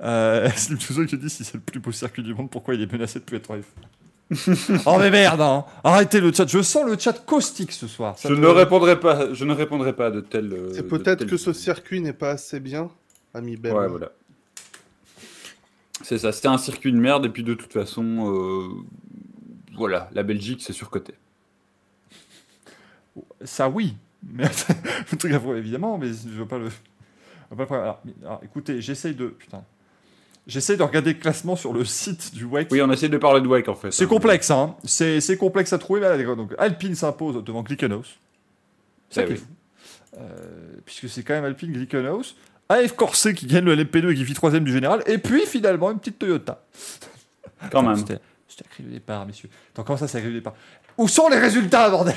Euh, 0.00 0.48
c'est 0.56 0.70
le 0.70 0.76
Peugeot 0.78 1.04
qui 1.06 1.18
dit 1.18 1.28
si 1.28 1.44
c'est 1.44 1.54
le 1.54 1.60
plus 1.60 1.80
beau 1.80 1.92
circuit 1.92 2.22
du 2.22 2.34
monde, 2.34 2.48
pourquoi 2.48 2.74
il 2.76 2.80
est 2.82 2.90
menacé 2.90 3.18
de 3.18 3.24
plus 3.24 3.36
être 3.36 3.50
en 3.50 3.56
F1 3.56 3.62
Oh 4.86 4.96
mais 4.98 5.10
merde 5.10 5.40
hein 5.40 5.64
Arrêtez 5.84 6.20
le 6.20 6.32
chat, 6.32 6.46
je 6.48 6.62
sens 6.62 6.84
le 6.86 6.98
chat 6.98 7.12
caustique 7.24 7.72
ce 7.72 7.86
soir. 7.86 8.18
Ça 8.18 8.28
Je 8.28 8.34
ne 8.34 8.46
répondrai 8.46 8.98
pas. 8.98 9.32
Je 9.34 9.44
ne 9.44 9.52
répondrai 9.54 9.94
pas 9.94 10.10
de 10.10 10.20
tel. 10.20 10.52
euh, 10.52 10.72
C'est 10.74 10.86
peut-être 10.88 11.20
tel- 11.20 11.28
que 11.28 11.36
ce 11.36 11.52
circuit 11.52 12.00
n'est 12.00 12.12
pas 12.12 12.30
assez 12.30 12.60
bien, 12.60 12.90
ami 13.34 13.56
Ben. 13.56 13.74
Ouais, 13.74 13.88
voilà. 13.88 14.10
C'est 16.02 16.18
ça. 16.18 16.32
C'était 16.32 16.48
un 16.48 16.58
circuit 16.58 16.92
de 16.92 16.98
merde 16.98 17.26
et 17.26 17.28
puis 17.28 17.44
de 17.44 17.54
toute 17.54 17.72
façon, 17.72 18.04
euh, 18.04 18.68
voilà, 19.76 20.08
la 20.12 20.22
Belgique 20.22 20.62
c'est 20.62 20.72
surcoté. 20.72 21.14
Ça 23.44 23.68
oui, 23.68 23.96
mais 24.22 24.44
le 25.10 25.16
truc 25.18 25.32
à 25.32 25.38
voir, 25.38 25.56
évidemment, 25.56 25.98
mais 25.98 26.08
je 26.08 26.38
veux 26.38 26.46
pas 26.46 26.58
le. 26.58 26.68
alors, 27.70 28.00
écoutez, 28.42 28.80
j'essaye 28.80 29.14
de. 29.14 29.26
Putain. 29.26 29.64
J'essaye 30.46 30.76
de 30.76 30.82
regarder 30.82 31.12
le 31.12 31.18
classement 31.18 31.54
sur 31.54 31.72
le 31.72 31.84
site 31.84 32.34
du 32.34 32.44
WEC. 32.44 32.68
Oui, 32.72 32.82
on 32.82 32.90
essaie 32.90 33.08
de 33.08 33.16
parler 33.16 33.40
de 33.40 33.46
Wake 33.46 33.68
en 33.68 33.74
fait. 33.74 33.92
C'est 33.92 34.04
hein. 34.04 34.08
complexe, 34.08 34.50
hein. 34.50 34.74
C'est 34.84 35.20
c'est 35.20 35.36
complexe 35.36 35.72
à 35.72 35.78
trouver. 35.78 36.00
mais 36.00 36.08
là, 36.16 36.34
donc, 36.34 36.52
Alpine 36.58 36.94
s'impose 36.94 37.42
devant 37.44 37.62
Glickenhaus. 37.62 38.18
C'est 39.08 39.26
Eh 39.28 39.32
oui. 39.32 39.40
Euh, 40.18 40.20
puisque 40.84 41.08
c'est 41.08 41.22
quand 41.22 41.34
même 41.34 41.44
Alpine 41.44 41.72
Glickenhaus. 41.72 42.34
AF 42.68 42.96
Corset 42.96 43.34
qui 43.34 43.46
gagne 43.46 43.64
le 43.64 43.76
LMP2 43.76 44.12
et 44.12 44.14
qui 44.14 44.24
fit 44.24 44.34
troisième 44.34 44.64
du 44.64 44.72
général. 44.72 45.02
Et 45.06 45.18
puis 45.18 45.46
finalement 45.46 45.90
une 45.90 45.98
petite 45.98 46.18
Toyota. 46.18 46.64
Quand 47.70 47.82
même. 47.82 47.96
C'était 47.96 48.18
c'était 48.52 48.64
écrit 48.70 48.84
au 48.86 48.92
départ, 48.92 49.24
messieurs. 49.24 49.48
Attends, 49.72 49.84
comment 49.84 49.96
ça, 49.96 50.08
c'est 50.08 50.18
écrit 50.18 50.30
au 50.30 50.34
départ? 50.34 50.54
Où 50.98 51.08
sont 51.08 51.28
les 51.28 51.38
résultats, 51.38 51.88
bordel? 51.88 52.14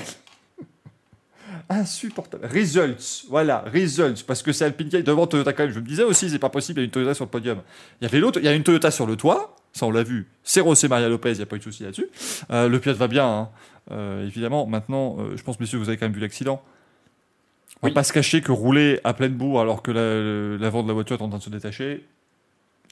Insupportable. 1.70 2.46
Results, 2.48 3.26
voilà, 3.30 3.64
results, 3.74 4.24
parce 4.26 4.42
que 4.44 4.52
c'est 4.52 4.66
Alpine 4.66 4.90
qui 4.90 4.96
est 4.98 5.04
devant 5.04 5.28
Toyota 5.28 5.54
quand 5.54 5.64
même. 5.64 5.72
Je 5.74 5.80
me 5.80 5.86
disais 5.86 6.04
aussi, 6.04 6.30
c'est 6.30 6.40
pas 6.40 6.50
possible, 6.50 6.80
il 6.80 6.84
y 6.84 6.86
a 6.86 6.86
une 6.86 6.92
Toyota 6.92 7.14
sur 7.14 7.26
le 7.26 7.30
podium. 7.30 7.60
Il 8.02 8.06
y 8.06 8.08
avait 8.08 8.20
l'autre, 8.20 8.40
il 8.40 8.46
y 8.46 8.48
a 8.48 8.54
une 8.54 8.64
Toyota 8.64 8.92
sur 8.92 9.06
le 9.06 9.16
toit, 9.16 9.56
ça 9.74 9.86
on 9.86 9.92
l'a 9.92 10.04
vu. 10.04 10.28
C'est 10.44 10.64
José 10.64 10.88
Maria 10.88 11.10
Lopez, 11.10 11.32
il 11.32 11.38
n'y 11.38 11.42
a 11.44 11.46
pas 11.46 11.56
eu 11.56 11.60
de 11.60 11.64
souci 11.64 11.84
là-dessus. 11.84 12.08
Euh, 12.52 12.68
le 12.70 12.80
pilote 12.80 12.98
va 12.98 13.08
bien, 13.08 13.28
hein. 13.28 13.50
Euh, 13.92 14.26
évidemment. 14.26 14.66
Maintenant, 14.66 15.18
euh, 15.20 15.38
je 15.38 15.44
pense, 15.44 15.60
messieurs, 15.60 15.78
vous 15.78 15.90
avez 15.90 15.98
quand 15.98 16.06
même 16.06 16.14
vu 16.14 16.20
l'accident. 16.22 16.62
On 17.82 17.88
Oui. 17.88 17.92
va 17.92 17.96
pas 17.96 18.04
se 18.04 18.14
cacher 18.14 18.42
que 18.42 18.52
rouler 18.52 19.00
à 19.04 19.14
pleine 19.14 19.34
bourre 19.34 19.62
alors 19.62 19.84
que 19.84 19.92
la- 19.92 20.58
l'avant 20.58 20.82
de 20.82 20.88
la 20.88 20.94
voiture 20.94 21.18
est 21.18 21.22
en 21.22 21.30
train 21.30 21.38
de 21.38 21.44
se 21.44 21.50
détacher, 21.50 22.06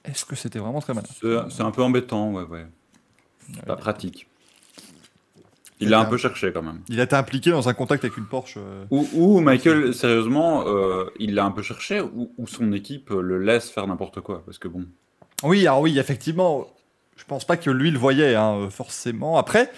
est-ce 0.05 0.25
que 0.25 0.35
c'était 0.35 0.59
vraiment 0.59 0.81
très 0.81 0.93
malin? 0.93 1.07
C'est 1.49 1.61
un 1.63 1.71
peu 1.71 1.81
embêtant, 1.81 2.31
ouais, 2.33 2.43
ouais. 2.43 2.65
Pas 3.65 3.75
pratique. 3.75 4.27
Il 5.83 5.89
l'a 5.89 5.99
a 5.99 6.01
un 6.01 6.05
peu 6.05 6.17
cherché 6.17 6.51
quand 6.51 6.61
même. 6.61 6.81
Il 6.89 6.99
a 6.99 7.03
été 7.03 7.15
impliqué 7.15 7.51
dans 7.51 7.69
un 7.69 7.73
contact 7.73 8.03
avec 8.03 8.17
une 8.17 8.25
Porsche. 8.25 8.55
euh, 8.57 8.85
Ou, 8.91 9.07
ou 9.13 9.39
Michael, 9.39 9.93
sérieusement, 9.93 10.63
euh, 10.67 11.05
il 11.19 11.33
l'a 11.35 11.45
un 11.45 11.51
peu 11.51 11.61
cherché, 11.61 12.01
ou, 12.01 12.31
ou 12.37 12.47
son 12.47 12.71
équipe 12.73 13.09
le 13.11 13.37
laisse 13.39 13.69
faire 13.69 13.85
n'importe 13.87 14.21
quoi. 14.21 14.43
Parce 14.45 14.57
que 14.57 14.67
bon. 14.67 14.85
Oui, 15.43 15.67
alors 15.67 15.81
oui, 15.81 15.99
effectivement, 15.99 16.67
je 17.17 17.23
pense 17.25 17.45
pas 17.45 17.57
que 17.57 17.69
lui 17.69 17.91
le 17.91 17.99
voyait, 17.99 18.35
hein, 18.35 18.55
euh, 18.61 18.69
forcément. 18.69 19.37
Après, 19.37 19.71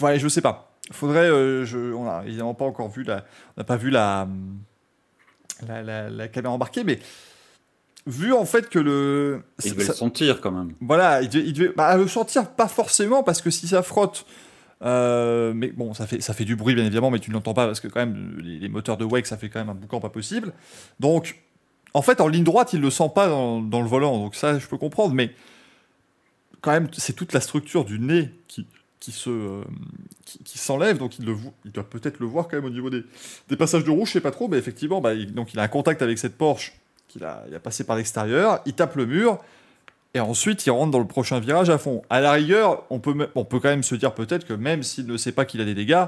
ouais, 0.00 0.18
je 0.18 0.28
sais 0.28 0.40
pas. 0.42 0.72
Faudrait, 0.90 1.28
euh, 1.28 1.64
je, 1.64 1.92
on 1.92 2.08
a 2.08 2.24
évidemment 2.24 2.54
pas 2.54 2.64
encore 2.64 2.88
vu 2.88 3.02
la, 3.02 3.24
on 3.56 3.60
n'a 3.60 3.64
pas 3.64 3.76
vu 3.76 3.90
la, 3.90 4.22
hum, 4.22 4.58
la, 5.66 5.82
la, 5.82 6.08
la 6.08 6.28
caméra 6.28 6.54
embarquée, 6.54 6.82
mais 6.84 6.98
vu 8.06 8.32
en 8.32 8.46
fait 8.46 8.70
que 8.70 8.78
le, 8.78 9.42
Il 9.64 9.72
devait 9.72 9.84
ça- 9.84 9.92
le 9.92 9.96
sentir 9.98 10.40
quand 10.40 10.50
même. 10.50 10.72
voilà, 10.80 11.20
il 11.20 11.28
devait, 11.28 11.44
il 11.46 11.52
devait- 11.52 11.72
bah, 11.76 11.94
le 11.96 12.08
sentir 12.08 12.48
pas 12.52 12.68
forcément 12.68 13.22
parce 13.22 13.42
que 13.42 13.50
si 13.50 13.68
ça 13.68 13.82
frotte, 13.82 14.24
euh, 14.84 15.52
mais 15.54 15.68
bon, 15.68 15.92
ça 15.94 16.06
fait, 16.06 16.20
ça 16.20 16.34
fait 16.34 16.44
du 16.44 16.56
bruit 16.56 16.74
bien 16.74 16.84
évidemment, 16.84 17.10
mais 17.10 17.18
tu 17.18 17.30
ne 17.30 17.34
l'entends 17.34 17.54
pas 17.54 17.66
parce 17.66 17.80
que 17.80 17.88
quand 17.88 18.00
même 18.00 18.38
les, 18.38 18.68
moteurs 18.68 18.96
de 18.96 19.04
Wake 19.04 19.26
ça 19.26 19.36
fait 19.36 19.48
quand 19.48 19.58
même 19.58 19.70
un 19.70 19.74
boucan 19.74 20.00
pas 20.00 20.08
possible. 20.08 20.52
Donc, 21.00 21.36
en 21.94 22.02
fait, 22.02 22.20
en 22.20 22.28
ligne 22.28 22.44
droite, 22.44 22.72
il 22.72 22.80
le 22.80 22.90
sent 22.90 23.10
pas 23.14 23.28
dans, 23.28 23.60
le 23.60 23.88
volant, 23.88 24.18
donc 24.18 24.34
ça 24.34 24.58
je 24.58 24.66
peux 24.66 24.78
comprendre, 24.78 25.14
mais 25.14 25.32
quand 26.60 26.70
même 26.70 26.88
c'est 26.92 27.14
toute 27.14 27.32
la 27.32 27.40
structure 27.40 27.84
du 27.84 27.98
nez 27.98 28.30
qui 28.46 28.66
qui 29.00 29.12
se 29.12 29.30
euh, 29.30 29.64
qui, 30.24 30.58
s'enlève, 30.58 30.98
donc 30.98 31.18
il, 31.18 31.24
le, 31.24 31.36
il 31.64 31.70
doit 31.70 31.88
peut-être 31.88 32.18
le 32.18 32.26
voir 32.26 32.48
quand 32.48 32.56
même 32.56 32.64
au 32.64 32.70
niveau 32.70 32.90
des, 32.90 33.04
des 33.48 33.56
passages 33.56 33.84
de 33.84 33.90
rouge, 33.90 34.08
je 34.08 34.14
sais 34.14 34.20
pas 34.20 34.32
trop, 34.32 34.48
mais 34.48 34.58
effectivement, 34.58 35.00
bah, 35.00 35.14
il, 35.14 35.32
donc 35.32 35.54
il 35.54 35.60
a 35.60 35.62
un 35.62 35.68
contact 35.68 36.02
avec 36.02 36.18
cette 36.18 36.36
Porsche 36.36 36.72
qu'il 37.06 37.24
a, 37.24 37.44
il 37.48 37.54
a 37.54 37.60
passé 37.60 37.84
par 37.84 37.96
l'extérieur, 37.96 38.60
il 38.66 38.74
tape 38.74 38.96
le 38.96 39.06
mur, 39.06 39.38
et 40.14 40.20
ensuite, 40.20 40.64
il 40.66 40.70
rentre 40.70 40.90
dans 40.90 40.98
le 40.98 41.06
prochain 41.06 41.38
virage 41.38 41.70
à 41.70 41.78
fond. 41.78 42.02
À 42.08 42.20
la 42.20 42.32
rigueur, 42.32 42.84
on 42.90 42.98
peut, 42.98 43.28
on 43.34 43.44
peut 43.44 43.60
quand 43.60 43.68
même 43.68 43.82
se 43.82 43.94
dire 43.94 44.14
peut-être 44.14 44.46
que 44.46 44.54
même 44.54 44.82
s'il 44.82 45.06
ne 45.06 45.16
sait 45.16 45.32
pas 45.32 45.44
qu'il 45.44 45.60
a 45.60 45.64
des 45.64 45.74
dégâts, 45.74 46.06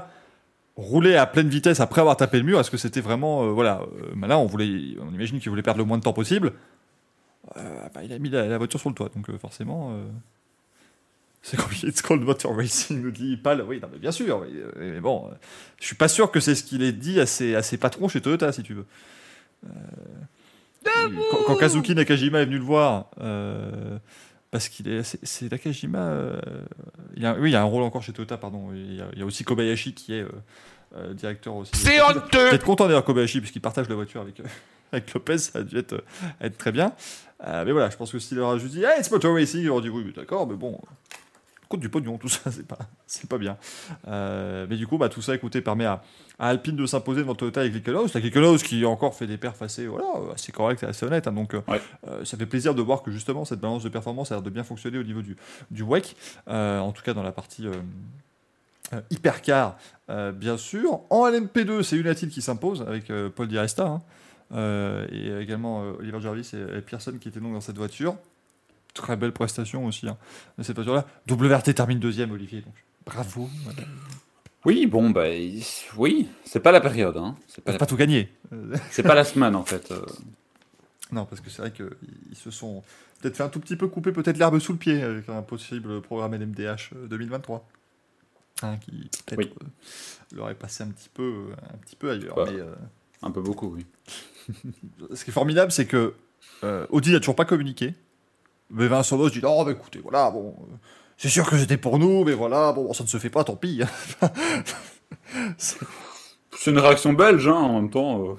rouler 0.75 1.15
à 1.15 1.27
pleine 1.27 1.49
vitesse 1.49 1.79
après 1.79 2.01
avoir 2.01 2.17
tapé 2.17 2.37
le 2.39 2.43
mur, 2.43 2.59
est-ce 2.59 2.71
que 2.71 2.77
c'était 2.77 3.01
vraiment. 3.01 3.45
euh, 3.45 3.51
voilà, 3.51 3.81
euh, 3.81 4.11
bah 4.15 4.27
là, 4.27 4.39
on, 4.39 4.47
voulait, 4.47 4.97
on 4.99 5.13
imagine 5.13 5.39
qu'il 5.39 5.49
voulait 5.49 5.61
perdre 5.61 5.79
le 5.79 5.85
moins 5.85 5.97
de 5.97 6.03
temps 6.03 6.13
possible. 6.13 6.53
Euh, 7.57 7.87
bah, 7.93 8.03
il 8.03 8.11
a 8.11 8.19
mis 8.19 8.29
la, 8.29 8.57
voiture 8.57 8.79
sur 8.79 8.89
le 8.89 8.95
toit, 8.95 9.09
donc 9.13 9.29
euh, 9.29 9.37
forcément. 9.37 9.95
c'est 11.43 11.57
compliqué. 11.57 11.87
It's 11.87 12.01
called 12.01 12.23
motor 12.23 12.55
racing, 12.55 13.03
nous 13.03 13.11
dit 13.11 13.37
Pal. 13.37 13.61
Oui, 13.61 13.79
bien 13.99 14.11
sûr. 14.11 14.45
mais 14.79 14.99
bon, 14.99 15.29
je 15.79 15.85
suis 15.85 15.95
pas 15.95 16.07
sûr 16.07 16.31
que 16.31 16.39
c'est 16.39 16.55
ce 16.55 16.63
qu'il 16.63 16.81
ait 16.81 16.91
dit 16.91 17.19
à 17.19 17.27
ses 17.27 17.77
patrons 17.77 18.07
chez 18.07 18.21
Toyota, 18.21 18.51
si 18.51 18.63
tu 18.63 18.73
veux. 18.73 18.85
Quand, 20.83 21.43
quand 21.45 21.55
Kazuki 21.55 21.95
Nakajima 21.95 22.39
est 22.39 22.45
venu 22.45 22.57
le 22.57 22.63
voir, 22.63 23.09
euh, 23.21 23.97
parce 24.49 24.69
qu'il 24.69 24.87
est, 24.89 25.03
c'est, 25.03 25.51
Nakajima. 25.51 25.99
euh, 25.99 26.39
il 27.15 27.25
a, 27.25 27.35
oui, 27.35 27.49
il 27.49 27.53
y 27.53 27.55
a 27.55 27.61
un 27.61 27.65
rôle 27.65 27.83
encore 27.83 28.03
chez 28.03 28.13
Toyota, 28.13 28.37
pardon. 28.37 28.69
Il 28.73 28.95
y 28.95 29.01
a, 29.01 29.05
il 29.13 29.19
y 29.19 29.21
a 29.21 29.25
aussi 29.25 29.43
Kobayashi 29.43 29.93
qui 29.93 30.13
est 30.13 30.25
euh, 30.95 31.13
directeur 31.13 31.55
aussi. 31.55 31.71
C'est 31.75 32.01
honteux 32.01 32.49
Peut-être 32.49 32.65
content 32.65 32.87
d'ailleurs 32.87 33.05
Kobayashi 33.05 33.39
puisqu'il 33.39 33.61
partage 33.61 33.87
la 33.89 33.95
voiture 33.95 34.21
avec, 34.21 34.41
avec 34.91 35.13
Lopez, 35.13 35.37
ça 35.37 35.59
a 35.59 35.63
dû 35.63 35.77
être, 35.77 36.03
être 36.41 36.57
très 36.57 36.71
bien. 36.71 36.93
Mais 37.43 37.71
voilà, 37.71 37.89
je 37.89 37.97
pense 37.97 38.11
que 38.11 38.19
s'il 38.19 38.37
leur 38.37 38.51
a 38.51 38.57
juste 38.59 38.73
dit 38.75 38.83
Hey, 38.83 38.99
it's 38.99 39.09
motor 39.09 39.33
racing, 39.33 39.61
ils 39.61 39.69
auraient 39.69 39.81
dit 39.81 39.89
oui, 39.89 40.03
mais 40.05 40.11
d'accord, 40.11 40.45
mais 40.47 40.55
bon, 40.55 40.79
du 41.79 41.89
pognon, 41.89 42.17
tout 42.17 42.27
ça, 42.29 42.51
c'est 42.51 42.67
pas, 42.67 42.77
c'est 43.07 43.29
pas 43.29 43.37
bien. 43.37 43.57
Euh, 44.07 44.65
mais 44.69 44.75
du 44.77 44.87
coup, 44.87 44.97
bah, 44.97 45.09
tout 45.09 45.21
ça, 45.21 45.33
écoutez, 45.35 45.61
permet 45.61 45.85
à, 45.85 46.01
à 46.39 46.49
Alpine 46.49 46.75
de 46.75 46.85
s'imposer 46.85 47.21
devant 47.21 47.35
Toyota 47.35 47.61
avec 47.61 47.71
Glickenhaus. 47.73 48.07
La 48.13 48.19
Glickenhaus 48.21 48.57
qui 48.57 48.85
encore 48.85 49.15
fait 49.15 49.27
des 49.27 49.37
perfs 49.37 49.61
assez, 49.61 49.87
voilà, 49.87 50.07
assez 50.33 50.51
corrects 50.51 50.83
et 50.83 50.87
assez 50.87 51.05
honnêtes. 51.05 51.27
hein. 51.27 51.33
donc, 51.33 51.53
euh, 51.53 51.61
Ouais. 51.67 51.81
euh, 52.07 52.25
ça 52.25 52.37
fait 52.37 52.45
plaisir 52.45 52.75
de 52.75 52.81
voir 52.81 53.03
que 53.03 53.11
justement 53.11 53.45
cette 53.45 53.59
balance 53.59 53.83
de 53.83 53.89
performance 53.89 54.31
a 54.31 54.35
l'air 54.35 54.41
de 54.41 54.49
bien 54.49 54.63
fonctionner 54.63 54.97
au 54.97 55.03
niveau 55.03 55.21
du, 55.21 55.35
du 55.69 55.83
WEC, 55.83 56.15
euh, 56.47 56.79
en 56.79 56.91
tout 56.91 57.03
cas 57.03 57.13
dans 57.13 57.23
la 57.23 57.31
partie. 57.31 57.65
hypercar, 59.09 59.77
bien 60.33 60.57
sûr. 60.57 61.01
En 61.09 61.25
LMP2, 61.29 61.81
c'est 61.83 61.95
United 61.97 62.29
qui 62.29 62.41
s'impose 62.41 62.81
avec 62.81 63.11
Paul 63.35 63.47
Di 63.47 63.57
Resta 63.57 63.85
hein. 63.87 64.01
Et 65.11 65.31
également 65.39 65.79
Oliver 65.99 66.19
Jarvis 66.19 66.51
et, 66.53 66.77
et 66.77 66.81
Pearson 66.81 67.13
qui 67.21 67.29
étaient 67.29 67.39
donc 67.39 67.53
dans 67.53 67.61
cette 67.61 67.77
voiture. 67.77 68.15
Très 68.93 69.15
belle 69.15 69.31
prestation 69.31 69.85
aussi 69.85 70.07
hein, 70.07 70.17
de 70.57 70.63
cette 70.63 70.75
voiture-là. 70.75 71.05
WRT 71.29 71.73
termine 71.73 71.99
deuxième, 71.99 72.31
Olivier. 72.31 72.61
Donc 72.61 72.73
bravo. 73.05 73.49
Voilà. 73.63 73.79
Oui, 74.65 74.85
bon, 74.85 75.09
bah, 75.09 75.23
oui, 75.97 76.27
c'est 76.43 76.59
pas 76.59 76.71
la 76.71 76.81
période, 76.81 77.17
hein. 77.17 77.35
C'est 77.47 77.61
pas, 77.63 77.67
Pas, 77.67 77.71
la- 77.73 77.77
pas 77.79 77.85
tout 77.87 77.95
gagné. 77.95 78.29
Euh, 78.53 78.75
c'est 78.91 79.01
pas 79.03 79.15
la 79.15 79.23
semaine 79.23 79.55
en 79.55 79.63
fait. 79.65 79.89
euh. 79.91 80.05
non, 81.11 81.25
parce 81.25 81.41
que 81.41 81.49
c'est 81.49 81.61
vrai 81.61 81.71
qu'ils 81.71 81.89
se 82.35 82.51
sont 82.51 82.83
peut-être 83.21 83.37
fait 83.37 83.43
un 83.43 83.49
tout 83.49 83.59
petit 83.59 83.75
peu 83.75 83.87
couper 83.87 84.11
peut-être 84.11 84.37
l'herbe 84.37 84.59
sous 84.59 84.73
le 84.73 84.77
pied 84.77 85.01
avec 85.01 85.29
un 85.29 85.41
possible 85.41 86.01
programme 86.01 86.33
LMDH 86.35 86.91
euh, 86.95 87.07
2023. 87.07 87.67
Hein, 88.63 88.77
qui 88.77 89.09
peut-être 89.25 89.37
Oui. 89.39 89.53
euh, 89.63 90.35
leur 90.35 90.49
est 90.51 90.55
passé 90.55 90.83
un 90.83 90.89
petit 90.89 91.09
peu, 91.11 91.23
euh, 91.23 91.55
un 91.73 91.77
petit 91.77 91.95
peu 91.95 92.11
ailleurs. 92.11 92.35
Bah. 92.35 92.45
mais, 92.51 92.59
euh, 92.59 92.75
Un 93.23 93.31
peu 93.31 93.41
beaucoup, 93.41 93.73
oui. 93.73 93.85
ce 95.15 95.23
qui 95.23 95.31
est 95.31 95.33
formidable, 95.33 95.71
c'est 95.71 95.87
que 95.87 96.13
euh, 96.63 96.85
Audi 96.91 97.11
n'a 97.13 97.19
toujours 97.19 97.35
pas 97.35 97.45
communiqué. 97.45 97.95
Mais 98.71 98.87
Vincent 98.87 99.17
Boss 99.17 99.31
dit 99.31 99.41
non, 99.41 99.63
mais 99.65 99.73
écoutez, 99.73 99.99
voilà, 99.99 100.31
bon, 100.31 100.55
euh, 100.61 100.75
c'est 101.17 101.29
sûr 101.29 101.47
que 101.49 101.57
c'était 101.57 101.77
pour 101.77 101.99
nous, 101.99 102.23
mais 102.23 102.33
voilà, 102.33 102.71
bon, 102.71 102.91
ça 102.93 103.03
ne 103.03 103.09
se 103.09 103.17
fait 103.17 103.29
pas, 103.29 103.43
tant 103.43 103.55
pis. 103.55 103.81
c'est 105.57 106.71
une 106.71 106.79
réaction 106.79 107.13
belge, 107.13 107.47
hein, 107.47 107.53
en 107.53 107.81
même 107.81 107.89
temps. 107.89 108.21
euh, 108.29 108.33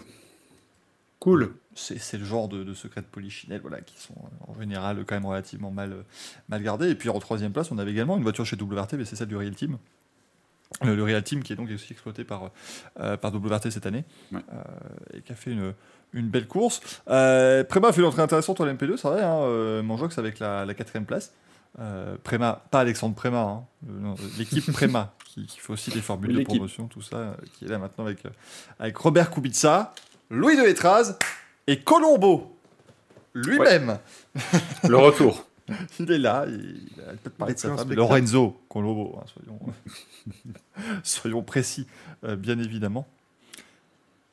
Cool. 1.21 1.55
c'est- 1.75 2.19
le 2.19 2.25
genre 2.25 2.49
de, 2.49 2.65
de 2.65 2.75
secrets 2.75 3.01
de 3.01 3.07
polichinelle, 3.07 3.61
voilà, 3.61 3.81
qui 3.81 3.97
sont 4.01 4.15
euh, 4.17 4.51
en 4.53 4.59
général 4.61 5.05
quand 5.07 5.15
même 5.15 5.25
relativement 5.27 5.71
mal, 5.71 6.05
mal 6.49 6.63
gardés. 6.63 6.91
Et 6.91 6.95
puis 6.97 7.09
en 7.09 7.19
troisième 7.21 7.53
place, 7.53 7.71
on 7.71 7.79
avait 7.79 7.93
également 7.93 8.17
une 8.17 8.23
voiture 8.25 8.45
chez 8.45 8.57
WRT, 8.57 8.95
mais 8.95 9.05
c'est 9.05 9.17
celle 9.17 9.29
du 9.29 9.37
Real 9.37 9.55
Team. 9.55 9.79
Le, 10.83 10.97
le 10.97 11.05
Real 11.05 11.23
Team 11.23 11.43
qui 11.43 11.53
est 11.53 11.57
donc 11.57 11.71
aussi 11.71 11.93
exploité 11.93 12.25
par, 12.25 12.51
euh, 12.99 13.17
par 13.17 13.33
WRT 13.33 13.71
cette 13.71 13.87
année 13.87 14.05
Ouais. 14.33 14.41
euh, 14.53 14.63
et 15.19 15.21
qui 15.23 15.33
a 15.33 15.37
fait 15.37 15.53
une, 15.53 15.75
une 16.13 16.29
belle 16.29 16.47
course. 16.47 16.81
Euh, 17.09 17.65
Préma 17.65 17.89
a 17.89 17.93
fait 17.93 18.01
une 18.01 18.07
entrée 18.07 18.23
intéressante 18.23 18.61
au 18.61 18.67
LMP2, 18.67 18.97
c'est 18.97 19.09
vrai, 19.09 19.23
hein, 19.23 19.43
euh, 19.43 19.83
Manjox 19.83 20.19
avec 20.19 20.39
la, 20.39 20.65
la 20.65 20.75
quatrième 20.75 21.07
place. 21.07 21.33
Euh, 21.81 22.17
Préma, 22.23 22.63
pas 22.71 22.81
Alexandre 22.81 23.15
Préma, 23.15 23.41
hein, 23.41 23.65
euh, 23.89 24.15
l'équipe 24.39 24.65
Préma 24.73 25.15
qui, 25.25 25.47
qui 25.47 25.59
fait 25.59 25.73
aussi 25.73 25.91
des 25.91 26.03
formules 26.03 26.37
de 26.37 26.43
promotion, 26.45 26.87
tout 26.87 27.01
ça, 27.03 27.17
euh, 27.17 27.35
qui 27.55 27.65
est 27.65 27.69
là 27.69 27.79
maintenant 27.79 28.05
avec, 28.05 28.25
euh, 28.27 28.31
avec 28.79 28.97
Robert 28.97 29.31
Kubica, 29.31 29.95
Louis 30.31 30.57
de 30.57 30.63
Hétraz 30.63 31.17
et 31.67 31.81
Colombo 31.81 32.57
lui-même. 33.35 33.99
Le 34.87 34.97
retour. 34.97 35.47
Il 36.01 36.11
est 36.11 36.19
là, 36.19 36.45
il, 36.49 36.89
il 36.97 37.01
a 37.01 37.13
peut-être 37.13 37.37
parlé 37.37 37.55
de 37.55 37.59
sa 37.59 37.69
femme, 37.69 37.79
spectacle. 37.79 37.99
Lorenzo 38.01 38.61
Colombo, 38.69 39.17
hein, 39.19 39.25
soyons, 39.33 39.61
soyons 41.03 41.43
précis, 41.43 41.87
euh, 42.25 42.37
bien 42.37 42.59
évidemment. 42.59 43.07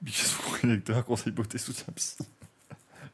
Son 0.08 0.68
électeur, 0.68 1.04
conseil 1.06 1.34
beauté, 1.34 1.58
soutien 1.58 1.86
psy. 1.96 2.18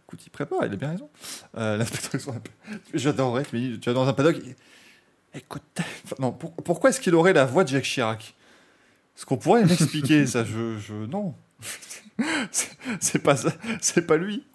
Écoute, 0.07 0.19
il 0.25 0.29
prépare, 0.29 0.59
il 0.65 0.73
a 0.73 0.75
bien 0.75 0.89
raison. 0.91 1.09
Euh, 1.57 1.77
L'inspecteur. 1.77 2.21
J'adorerais, 2.93 3.43
tu 3.43 3.79
vas 3.85 3.93
dans 3.93 4.07
un 4.07 4.13
paddock. 4.13 4.37
Écoute, 5.33 5.63
non, 6.19 6.31
pour- 6.31 6.53
pourquoi 6.55 6.91
est-ce 6.91 6.99
qu'il 7.01 7.15
aurait 7.15 7.33
la 7.33 7.45
voix 7.45 7.63
de 7.63 7.69
Jacques 7.69 7.83
Chirac? 7.85 8.35
Est-ce 9.17 9.25
qu'on 9.25 9.37
pourrait 9.37 9.65
m'expliquer 9.65 10.25
ça? 10.27 10.43
Je, 10.43 10.77
je, 10.77 10.93
Non. 10.93 11.33
C'est- 12.99 13.19
pas 13.19 13.35
c'est 13.81 14.05
pas 14.05 14.15
lui. 14.17 14.45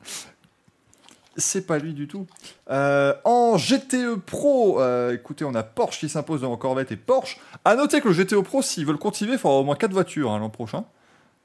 C'est 1.37 1.66
pas 1.66 1.79
lui 1.79 1.95
du 1.95 2.07
tout. 2.09 2.27
Euh, 2.71 3.14
en 3.25 3.57
GTE 3.57 4.16
Pro, 4.25 4.81
euh, 4.81 5.14
écoutez, 5.14 5.45
on 5.45 5.55
a 5.55 5.62
Porsche 5.62 5.99
qui 6.01 6.09
s'impose 6.09 6.43
devant 6.43 6.57
Corvette 6.57 6.93
et 6.93 6.97
Porsche. 6.97 7.38
À 7.64 7.75
noter 7.77 8.01
que 8.01 8.09
le 8.09 8.14
GTE 8.14 8.43
Pro, 8.43 8.62
s'ils 8.62 8.87
veulent 8.87 8.99
continuer, 8.99 9.33
il 9.35 9.38
faudra 9.38 9.59
au 9.59 9.64
moins 9.64 9.77
4 9.77 9.93
voitures 9.93 10.31
hein, 10.31 10.38
l'an 10.38 10.51
prochain. 10.51 10.85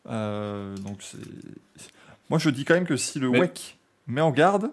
Euh, 0.08 0.76
donc 0.78 1.00
Moi, 2.30 2.40
je 2.40 2.50
dis 2.50 2.66
quand 2.66 2.74
même 2.76 2.86
que 2.88 2.98
si 2.98 3.20
le 3.20 3.30
Mais- 3.30 3.40
WEC 3.40 3.78
met 4.08 4.22
en 4.22 4.32
garde, 4.32 4.72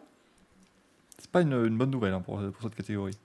c'est 1.18 1.30
pas 1.30 1.40
une, 1.42 1.52
une 1.54 1.76
bonne 1.78 1.90
nouvelle 1.90 2.12
hein, 2.14 2.20
pour, 2.20 2.40
pour 2.52 2.62
cette 2.62 2.74
catégorie. 2.74 3.16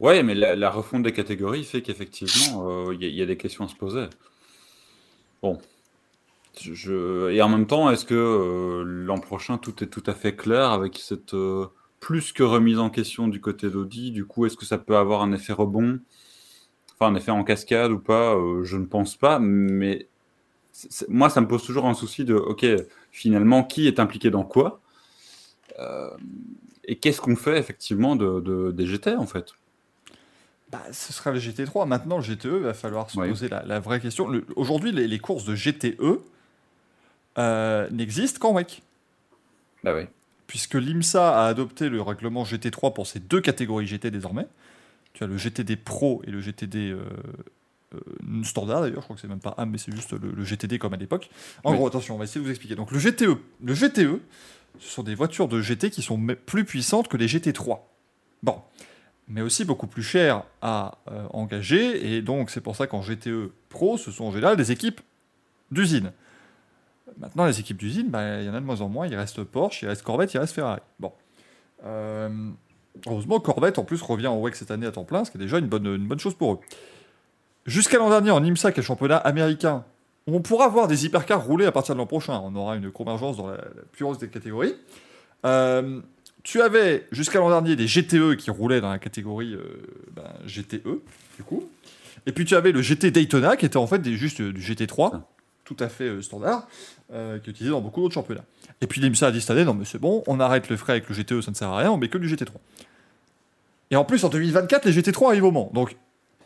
Ouais, 0.00 0.22
mais 0.22 0.34
la, 0.34 0.56
la 0.56 0.70
refonte 0.70 1.02
des 1.04 1.12
catégories 1.12 1.64
fait 1.64 1.80
qu'effectivement, 1.82 2.68
euh, 2.88 2.94
il 2.94 3.02
y, 3.02 3.04
a- 3.06 3.08
il 3.08 3.14
y 3.14 3.22
a 3.22 3.26
des 3.26 3.36
questions 3.36 3.64
à 3.64 3.68
se 3.68 3.74
poser. 3.76 4.06
Bon. 5.42 5.58
Je, 6.60 7.30
Et 7.30 7.42
en 7.42 7.48
même 7.50 7.66
temps, 7.66 7.90
est-ce 7.90 8.06
que 8.06 8.14
euh, 8.14 8.82
l'an 8.84 9.18
prochain, 9.18 9.58
tout 9.58 9.84
est 9.84 9.88
tout 9.88 10.02
à 10.06 10.14
fait 10.14 10.34
clair 10.34 10.70
avec 10.70 10.96
cette 10.98 11.34
euh, 11.34 11.66
plus 12.00 12.32
que 12.32 12.42
remise 12.42 12.78
en 12.78 12.88
question 12.88 13.28
du 13.28 13.40
côté 13.42 13.68
d'Audi? 13.68 14.10
Du 14.10 14.24
coup, 14.24 14.46
est-ce 14.46 14.56
que 14.56 14.64
ça 14.64 14.78
peut 14.78 14.96
avoir 14.96 15.20
un 15.22 15.32
effet 15.32 15.52
rebond? 15.52 15.98
Enfin, 16.98 17.12
un 17.12 17.14
effet 17.14 17.30
en 17.30 17.44
cascade 17.44 17.90
ou 17.92 17.98
pas? 17.98 18.34
Euh, 18.34 18.64
Je 18.64 18.78
ne 18.78 18.86
pense 18.86 19.16
pas, 19.16 19.38
mais 19.38 20.08
moi, 21.08 21.30
ça 21.30 21.40
me 21.40 21.48
pose 21.48 21.64
toujours 21.64 21.86
un 21.86 21.94
souci 21.94 22.24
de, 22.24 22.34
ok, 22.34 22.66
finalement, 23.12 23.64
qui 23.64 23.86
est 23.86 23.98
impliqué 24.00 24.30
dans 24.30 24.44
quoi 24.44 24.80
Euh, 25.78 26.10
Et 26.84 26.96
qu'est-ce 26.96 27.20
qu'on 27.20 27.36
fait 27.36 27.58
effectivement 27.58 28.14
de, 28.16 28.40
de- 28.40 28.70
des 28.72 28.86
GT, 28.86 29.16
en 29.16 29.26
fait? 29.26 29.52
Bah, 30.70 30.82
ce 30.92 31.12
sera 31.12 31.30
le 31.32 31.38
GT3. 31.38 31.86
Maintenant, 31.86 32.16
le 32.18 32.22
GTE, 32.22 32.44
il 32.46 32.62
va 32.62 32.74
falloir 32.74 33.10
se 33.10 33.16
poser 33.30 33.48
la, 33.48 33.62
la 33.64 33.80
vraie 33.80 34.00
question. 34.00 34.28
Le- 34.28 34.44
Aujourd'hui, 34.56 34.92
les, 34.92 35.06
les 35.06 35.18
courses 35.18 35.44
de 35.44 35.54
GTE 35.54 35.96
euh, 37.38 37.88
n'existent 37.90 38.38
qu'en 38.40 38.54
WEC. 38.54 38.82
Bah 39.84 39.94
oui. 39.94 40.06
puisque 40.48 40.74
l'IMSA 40.74 41.44
a 41.44 41.46
adopté 41.46 41.88
le 41.88 42.00
règlement 42.02 42.42
GT3 42.44 42.92
pour 42.94 43.06
ces 43.06 43.20
deux 43.20 43.40
catégories 43.40 43.86
GT 43.86 44.10
désormais. 44.10 44.46
Tu 45.12 45.22
as 45.24 45.26
le 45.26 45.36
GTD 45.36 45.76
Pro 45.76 46.22
et 46.26 46.30
le 46.30 46.40
GTD 46.40 46.90
euh, 46.90 47.04
standard 48.44 48.82
d'ailleurs, 48.82 49.00
je 49.00 49.04
crois 49.04 49.16
que 49.16 49.22
c'est 49.22 49.28
même 49.28 49.40
pas 49.40 49.54
AM, 49.56 49.70
mais 49.70 49.78
c'est 49.78 49.94
juste 49.94 50.12
le, 50.12 50.30
le 50.32 50.44
GTD 50.44 50.78
comme 50.78 50.94
à 50.94 50.96
l'époque. 50.96 51.30
En 51.64 51.70
Oui. 51.72 51.76
gros, 51.78 51.86
attention, 51.86 52.14
on 52.14 52.18
va 52.18 52.24
essayer 52.24 52.40
de 52.40 52.44
vous 52.44 52.50
expliquer. 52.50 52.74
Donc 52.74 52.90
le 52.90 52.98
GTE, 52.98 53.38
le 53.62 53.74
GTE, 53.74 54.20
ce 54.78 54.88
sont 54.88 55.02
des 55.02 55.14
voitures 55.14 55.48
de 55.48 55.60
GT 55.60 55.90
qui 55.90 56.02
sont 56.02 56.20
plus 56.46 56.64
puissantes 56.64 57.08
que 57.08 57.16
les 57.16 57.26
GT3. 57.26 57.78
Bon, 58.42 58.60
mais 59.28 59.40
aussi 59.40 59.64
beaucoup 59.64 59.86
plus 59.86 60.02
chères 60.02 60.42
à 60.62 60.98
euh, 61.10 61.26
engager, 61.32 62.14
et 62.14 62.22
donc 62.22 62.50
c'est 62.50 62.60
pour 62.60 62.76
ça 62.76 62.86
qu'en 62.86 63.00
GTE 63.02 63.50
Pro, 63.68 63.96
ce 63.98 64.10
sont 64.10 64.24
en 64.26 64.32
général 64.32 64.56
des 64.56 64.72
équipes 64.72 65.00
d'usine. 65.70 66.12
Maintenant, 67.18 67.46
les 67.46 67.58
équipes 67.60 67.78
d'usine, 67.78 68.08
bah, 68.08 68.40
il 68.42 68.46
y 68.46 68.50
en 68.50 68.54
a 68.54 68.60
de 68.60 68.66
moins 68.66 68.80
en 68.82 68.88
moins. 68.88 69.06
Il 69.06 69.14
reste 69.14 69.42
Porsche, 69.42 69.82
il 69.82 69.88
reste 69.88 70.02
Corvette, 70.02 70.34
il 70.34 70.38
reste 70.38 70.54
Ferrari. 70.54 70.80
Bon. 71.00 71.12
Euh, 71.84 72.50
heureusement, 73.06 73.40
Corvette, 73.40 73.78
en 73.78 73.84
plus, 73.84 74.02
revient 74.02 74.26
en 74.26 74.38
WEC 74.40 74.54
cette 74.56 74.70
année 74.70 74.86
à 74.86 74.92
temps 74.92 75.04
plein, 75.04 75.24
ce 75.24 75.30
qui 75.30 75.38
est 75.38 75.40
déjà 75.40 75.58
une 75.58 75.66
bonne, 75.66 75.86
une 75.86 76.06
bonne 76.06 76.18
chose 76.18 76.34
pour 76.34 76.54
eux. 76.54 76.60
Jusqu'à 77.66 77.98
l'an 77.98 78.10
dernier, 78.10 78.30
en 78.30 78.42
IMSA, 78.42 78.72
qui 78.72 78.80
est 78.80 78.82
le 78.82 78.86
championnat 78.86 79.16
américain, 79.16 79.84
on 80.26 80.40
pourra 80.40 80.68
voir 80.68 80.88
des 80.88 81.06
hypercars 81.06 81.44
rouler 81.44 81.66
à 81.66 81.72
partir 81.72 81.94
de 81.94 81.98
l'an 81.98 82.06
prochain. 82.06 82.40
On 82.44 82.54
aura 82.54 82.76
une 82.76 82.90
convergence 82.90 83.36
dans 83.36 83.48
la, 83.48 83.56
la 83.56 83.82
plus 83.92 84.04
haute 84.04 84.20
des 84.20 84.28
catégories. 84.28 84.74
Euh, 85.44 86.00
tu 86.46 86.62
avais, 86.62 87.08
jusqu'à 87.10 87.40
l'an 87.40 87.48
dernier, 87.48 87.74
des 87.74 87.86
GTE 87.86 88.36
qui 88.36 88.50
roulaient 88.50 88.80
dans 88.80 88.90
la 88.90 89.00
catégorie 89.00 89.54
euh, 89.54 89.82
ben, 90.14 90.32
GTE, 90.46 91.02
du 91.36 91.42
coup. 91.44 91.68
Et 92.24 92.30
puis 92.30 92.44
tu 92.44 92.54
avais 92.54 92.70
le 92.70 92.82
GT 92.82 93.10
Daytona, 93.10 93.56
qui 93.56 93.66
était 93.66 93.76
en 93.76 93.88
fait 93.88 93.98
des, 93.98 94.16
juste 94.16 94.40
euh, 94.40 94.52
du 94.52 94.60
GT3, 94.60 95.22
tout 95.64 95.76
à 95.80 95.88
fait 95.88 96.04
euh, 96.04 96.22
standard, 96.22 96.68
qui 97.08 97.16
est 97.16 97.48
utilisé 97.48 97.70
dans 97.70 97.80
beaucoup 97.80 98.00
d'autres 98.00 98.14
championnats. 98.14 98.44
Et 98.80 98.86
puis 98.86 99.00
l'IMSA 99.00 99.26
a 99.26 99.32
dit 99.32 99.40
cette 99.40 99.50
année, 99.50 99.64
non 99.64 99.74
mais 99.74 99.84
c'est 99.84 99.98
bon, 99.98 100.22
on 100.28 100.38
arrête 100.38 100.68
le 100.70 100.76
frais 100.76 100.92
avec 100.92 101.08
le 101.08 101.16
GTE, 101.16 101.40
ça 101.40 101.50
ne 101.50 101.56
sert 101.56 101.68
à 101.68 101.78
rien, 101.78 101.90
on 101.90 101.96
met 101.96 102.08
que 102.08 102.18
du 102.18 102.32
GT3. 102.32 102.52
Et 103.90 103.96
en 103.96 104.04
plus, 104.04 104.22
en 104.22 104.28
2024, 104.28 104.84
les 104.84 104.92
GT3 104.92 105.30
arrivent 105.30 105.44
au 105.44 105.50
Mans. 105.50 105.70
Donc, 105.74 105.96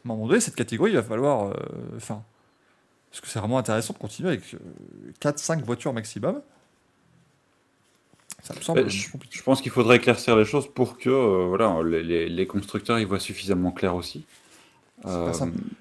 à 0.05 0.09
un 0.13 0.15
moment 0.17 0.27
donné, 0.27 0.41
cette 0.41 0.55
catégorie, 0.57 0.91
il 0.93 0.97
va 0.97 1.03
falloir... 1.03 1.49
euh, 1.49 1.53
Enfin... 1.97 2.23
parce 3.11 3.21
que 3.21 3.29
c'est 3.29 3.39
vraiment 3.41 3.59
intéressant 3.59 3.95
de 3.95 3.99
continuer 3.99 4.31
avec 4.31 4.57
4-5 5.21 5.63
voitures 5.65 5.93
maximum. 5.93 6.43
Ça 8.43 8.55
me 8.55 8.61
semble 8.63 8.81
Euh, 8.81 8.89
je, 8.89 9.09
je 9.31 9.43
pense 9.43 9.61
qu'il 9.61 9.71
faudrait 9.71 9.97
éclaircir 9.97 10.37
les 10.37 10.45
choses 10.45 10.73
pour 10.73 10.99
que 10.99 11.11
euh, 11.11 11.47
voilà, 11.47 11.83
les, 11.85 12.03
les- 12.03 12.29
les 12.29 12.47
constructeurs 12.47 12.99
y 12.99 13.05
voient 13.05 13.21
suffisamment 13.21 13.71
clair 13.73 13.95
aussi. 13.95 14.27
Euh. 15.07 15.33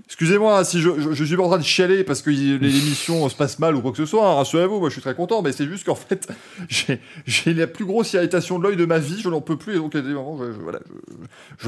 Excusez-moi 0.05 0.63
si 0.63 0.79
je, 0.79 0.89
je, 0.97 1.11
je 1.11 1.23
suis 1.23 1.35
pas 1.35 1.43
en 1.43 1.49
train 1.49 1.57
de 1.57 1.63
chialer 1.63 2.03
parce 2.03 2.21
que 2.21 2.29
l'émission 2.29 3.27
se 3.29 3.35
passe 3.35 3.59
mal 3.59 3.75
ou 3.75 3.81
quoi 3.81 3.91
que 3.91 3.97
ce 3.97 4.05
soit, 4.05 4.25
hein, 4.25 4.35
rassurez-vous, 4.35 4.79
moi 4.79 4.89
je 4.89 4.93
suis 4.93 5.01
très 5.01 5.15
content, 5.15 5.41
mais 5.41 5.51
c'est 5.51 5.67
juste 5.67 5.85
qu'en 5.85 5.95
fait, 5.95 6.27
j'ai 7.25 7.53
la 7.53 7.67
plus 7.67 7.85
grosse 7.85 8.13
irritation 8.13 8.59
de 8.59 8.63
l'œil 8.63 8.77
de 8.77 8.85
ma 8.85 8.99
vie, 8.99 9.19
je 9.21 9.29
n'en 9.29 9.41
peux 9.41 9.57
plus, 9.57 9.75
et 9.75 9.77
donc 9.77 9.93
à 9.95 10.01
des 10.01 10.13
moments, 10.13 10.37
je, 10.37 10.51
voilà, 10.51 10.79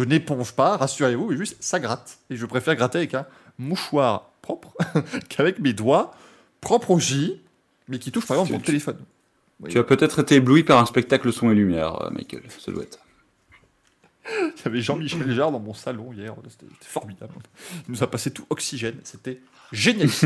n'éponge 0.08 0.54
pas, 0.54 0.78
rassurez-vous, 0.78 1.30
mais 1.30 1.38
juste 1.38 1.58
ça 1.60 1.80
gratte. 1.80 2.20
Et 2.30 2.38
je 2.38 2.46
préfère 2.46 2.76
gratter 2.76 3.00
avec 3.00 3.14
un 3.14 3.26
mouchoir 3.60 4.32
propre 4.42 4.74
qu'avec 5.30 5.60
mes 5.60 5.74
doigts 5.74 6.14
propres 6.62 6.92
au 6.92 7.00
J, 7.00 7.42
mais 7.90 8.00
qui 8.00 8.12
touchent 8.12 8.28
par 8.28 8.38
exemple 8.38 8.54
mon 8.54 8.60
téléphone. 8.60 8.98
Tu 9.70 9.78
as 9.78 9.84
peut-être 9.84 10.20
été 10.20 10.36
ébloui 10.36 10.64
par 10.64 10.80
un 10.80 10.86
spectacle 10.86 11.32
son 11.32 11.52
et 11.52 11.56
lumière, 11.56 12.02
euh, 12.02 12.10
Michael. 12.12 12.42
Ça 12.58 12.72
doit 12.72 12.84
être. 12.84 13.00
Il 14.30 14.54
y 14.66 14.68
avait 14.68 14.82
Jean-Michel 14.82 15.32
Jarre 15.32 15.52
dans 15.52 15.60
mon 15.60 15.74
salon 15.74 16.14
hier, 16.14 16.36
c'était 16.48 16.68
formidable. 16.82 17.34
Il 17.88 17.92
nous 17.94 18.04
a 18.04 18.08
passé 18.08 18.32
tout 18.32 18.46
oxygène, 18.50 19.00
c'était 19.04 19.42
génial. 19.72 20.10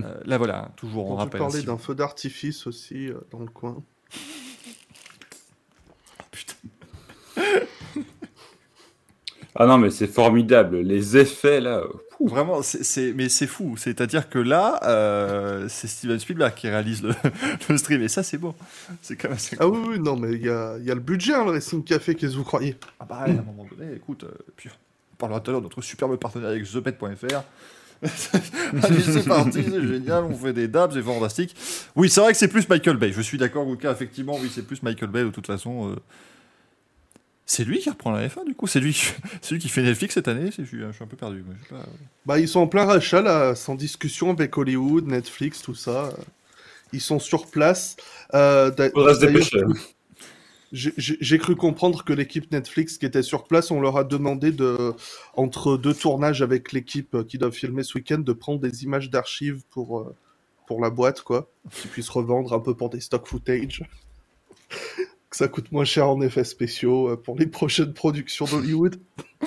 Euh, 0.00 0.20
là 0.26 0.38
voilà, 0.38 0.70
toujours 0.76 1.10
on 1.10 1.14
On 1.14 1.16
rappelle. 1.16 1.40
parler 1.40 1.60
si 1.60 1.66
d'un 1.66 1.76
feu 1.78 1.94
d'artifice 1.94 2.66
aussi 2.68 3.08
euh, 3.08 3.18
dans 3.32 3.40
le 3.40 3.48
coin. 3.48 3.82
Ah 9.60 9.66
non, 9.66 9.78
mais 9.78 9.90
c'est 9.90 10.06
formidable. 10.06 10.78
Les 10.80 11.16
effets 11.16 11.60
là. 11.60 11.78
euh, 11.78 11.88
Vraiment, 12.20 12.62
c'est- 12.62 12.82
c'est 12.82 13.12
mais 13.14 13.28
c'est 13.28 13.46
fou. 13.46 13.76
C'est-à-dire 13.76 14.28
que 14.28 14.38
là, 14.38 14.80
euh, 14.84 15.66
c'est 15.68 15.86
Steven 15.86 16.18
Spielberg 16.18 16.54
qui 16.54 16.68
réalise 16.68 17.02
le, 17.02 17.14
le 17.68 17.76
stream, 17.76 18.02
et 18.02 18.08
ça 18.08 18.22
c'est 18.22 18.38
beau. 18.38 18.54
C'est 19.02 19.16
quand 19.16 19.28
même 19.28 19.38
Ah 19.60 19.68
oui, 19.68 19.78
oui, 19.88 19.98
non, 20.00 20.16
mais 20.16 20.32
il 20.32 20.42
y 20.44 20.48
a, 20.48 20.76
y 20.78 20.90
a 20.90 20.94
le 20.94 21.00
budget, 21.00 21.34
hein, 21.34 21.44
le 21.44 21.52
Racing 21.52 21.84
Café, 21.84 22.14
qu'est-ce 22.14 22.32
que 22.32 22.38
vous 22.38 22.44
croyez? 22.44 22.76
Ah 22.98 23.06
bah, 23.08 23.18
à 23.20 23.30
un 23.30 23.34
moment 23.34 23.66
donné, 23.70 23.94
écoute, 23.94 24.24
euh, 24.24 24.30
puis 24.56 24.68
on 25.12 25.16
parlera 25.16 25.40
tout 25.40 25.50
à 25.50 25.52
l'heure 25.52 25.60
de 25.60 25.66
notre 25.66 25.80
superbe 25.82 26.16
partenaire 26.16 26.48
avec 26.50 26.64
ThePet.fr. 26.70 27.42
Allez, 28.02 29.00
c'est 29.00 29.26
parti, 29.26 29.62
c'est 29.64 29.86
génial, 29.86 30.24
on 30.24 30.34
fait 30.34 30.52
des 30.52 30.68
dabs, 30.68 30.92
c'est 30.92 31.02
fantastique. 31.02 31.56
Oui, 31.96 32.08
c'est 32.08 32.20
vrai 32.20 32.32
que 32.32 32.38
c'est 32.38 32.46
plus 32.48 32.68
Michael 32.68 32.96
Bay. 32.96 33.12
Je 33.12 33.20
suis 33.22 33.38
d'accord, 33.38 33.64
Gouka, 33.64 33.90
effectivement, 33.90 34.36
oui, 34.40 34.50
c'est 34.54 34.62
plus 34.66 34.82
Michael 34.82 35.10
Bay 35.10 35.24
de 35.24 35.30
toute 35.30 35.46
façon. 35.46 35.90
euh. 35.90 35.96
C'est 37.50 37.64
lui 37.64 37.78
qui 37.78 37.88
reprend 37.88 38.10
la 38.10 38.28
F1 38.28 38.44
du 38.46 38.54
coup 38.54 38.66
C'est 38.66 38.78
lui, 38.78 38.94
lui 39.50 39.58
qui 39.58 39.68
fait 39.70 39.82
Netflix 39.82 40.14
cette 40.14 40.28
année 40.28 40.50
Je 40.56 40.62
suis, 40.62 40.78
je 40.78 40.92
suis 40.92 41.02
un 41.02 41.06
peu 41.06 41.16
perdu. 41.16 41.42
mais 41.48 41.54
je 41.62 41.68
sais 41.68 41.74
pas. 41.74 41.88
Bah, 42.26 42.38
ils 42.38 42.46
sont 42.46 42.60
en 42.60 42.66
plein 42.68 42.84
rachat, 42.84 43.22
là, 43.22 43.54
sans 43.54 43.74
discussion 43.74 44.30
avec 44.30 44.56
Hollywood, 44.58 45.06
Netflix, 45.06 45.62
tout 45.62 45.74
ça. 45.74 46.12
Ils 46.92 47.00
sont 47.00 47.18
sur 47.18 47.46
place. 47.50 47.96
Euh, 48.34 48.70
Faudra 48.92 49.14
se 49.14 49.20
dépêcher. 49.20 49.60
j'ai- 50.72 51.38
cru 51.38 51.56
comprendre 51.56 52.04
que 52.04 52.12
l'équipe 52.12 52.52
Netflix 52.52 52.98
qui 52.98 53.06
était 53.06 53.22
sur 53.22 53.44
place, 53.46 53.70
on 53.70 53.80
leur 53.80 53.96
a 53.96 54.04
demandé 54.04 54.52
de, 54.52 54.92
entre 55.34 55.78
deux 55.78 55.94
tournages 55.94 56.42
avec 56.42 56.72
l'équipe 56.72 57.26
qui 57.26 57.38
doit 57.38 57.50
filmer 57.50 57.82
ce 57.82 57.96
week-end, 57.96 58.18
de 58.18 58.32
prendre 58.34 58.60
des 58.60 58.84
images 58.84 59.08
d'archives 59.08 59.62
pour, 59.70 60.00
euh, 60.00 60.14
pour 60.66 60.82
la 60.82 60.90
boîte, 60.90 61.22
quoi. 61.22 61.50
Qu'ils 61.80 61.90
puissent 61.90 62.10
revendre 62.10 62.52
un 62.52 62.60
peu 62.60 62.74
pour 62.74 62.90
des 62.90 63.00
stock 63.00 63.26
footage. 63.26 63.82
Ça 65.38 65.46
coûte 65.46 65.70
moins 65.70 65.84
cher 65.84 66.08
en 66.08 66.20
effets 66.20 66.42
spéciaux 66.42 67.10
euh, 67.10 67.16
pour 67.16 67.36
les 67.38 67.46
prochaines 67.46 67.94
productions 67.94 68.44
d'Hollywood. 68.44 68.96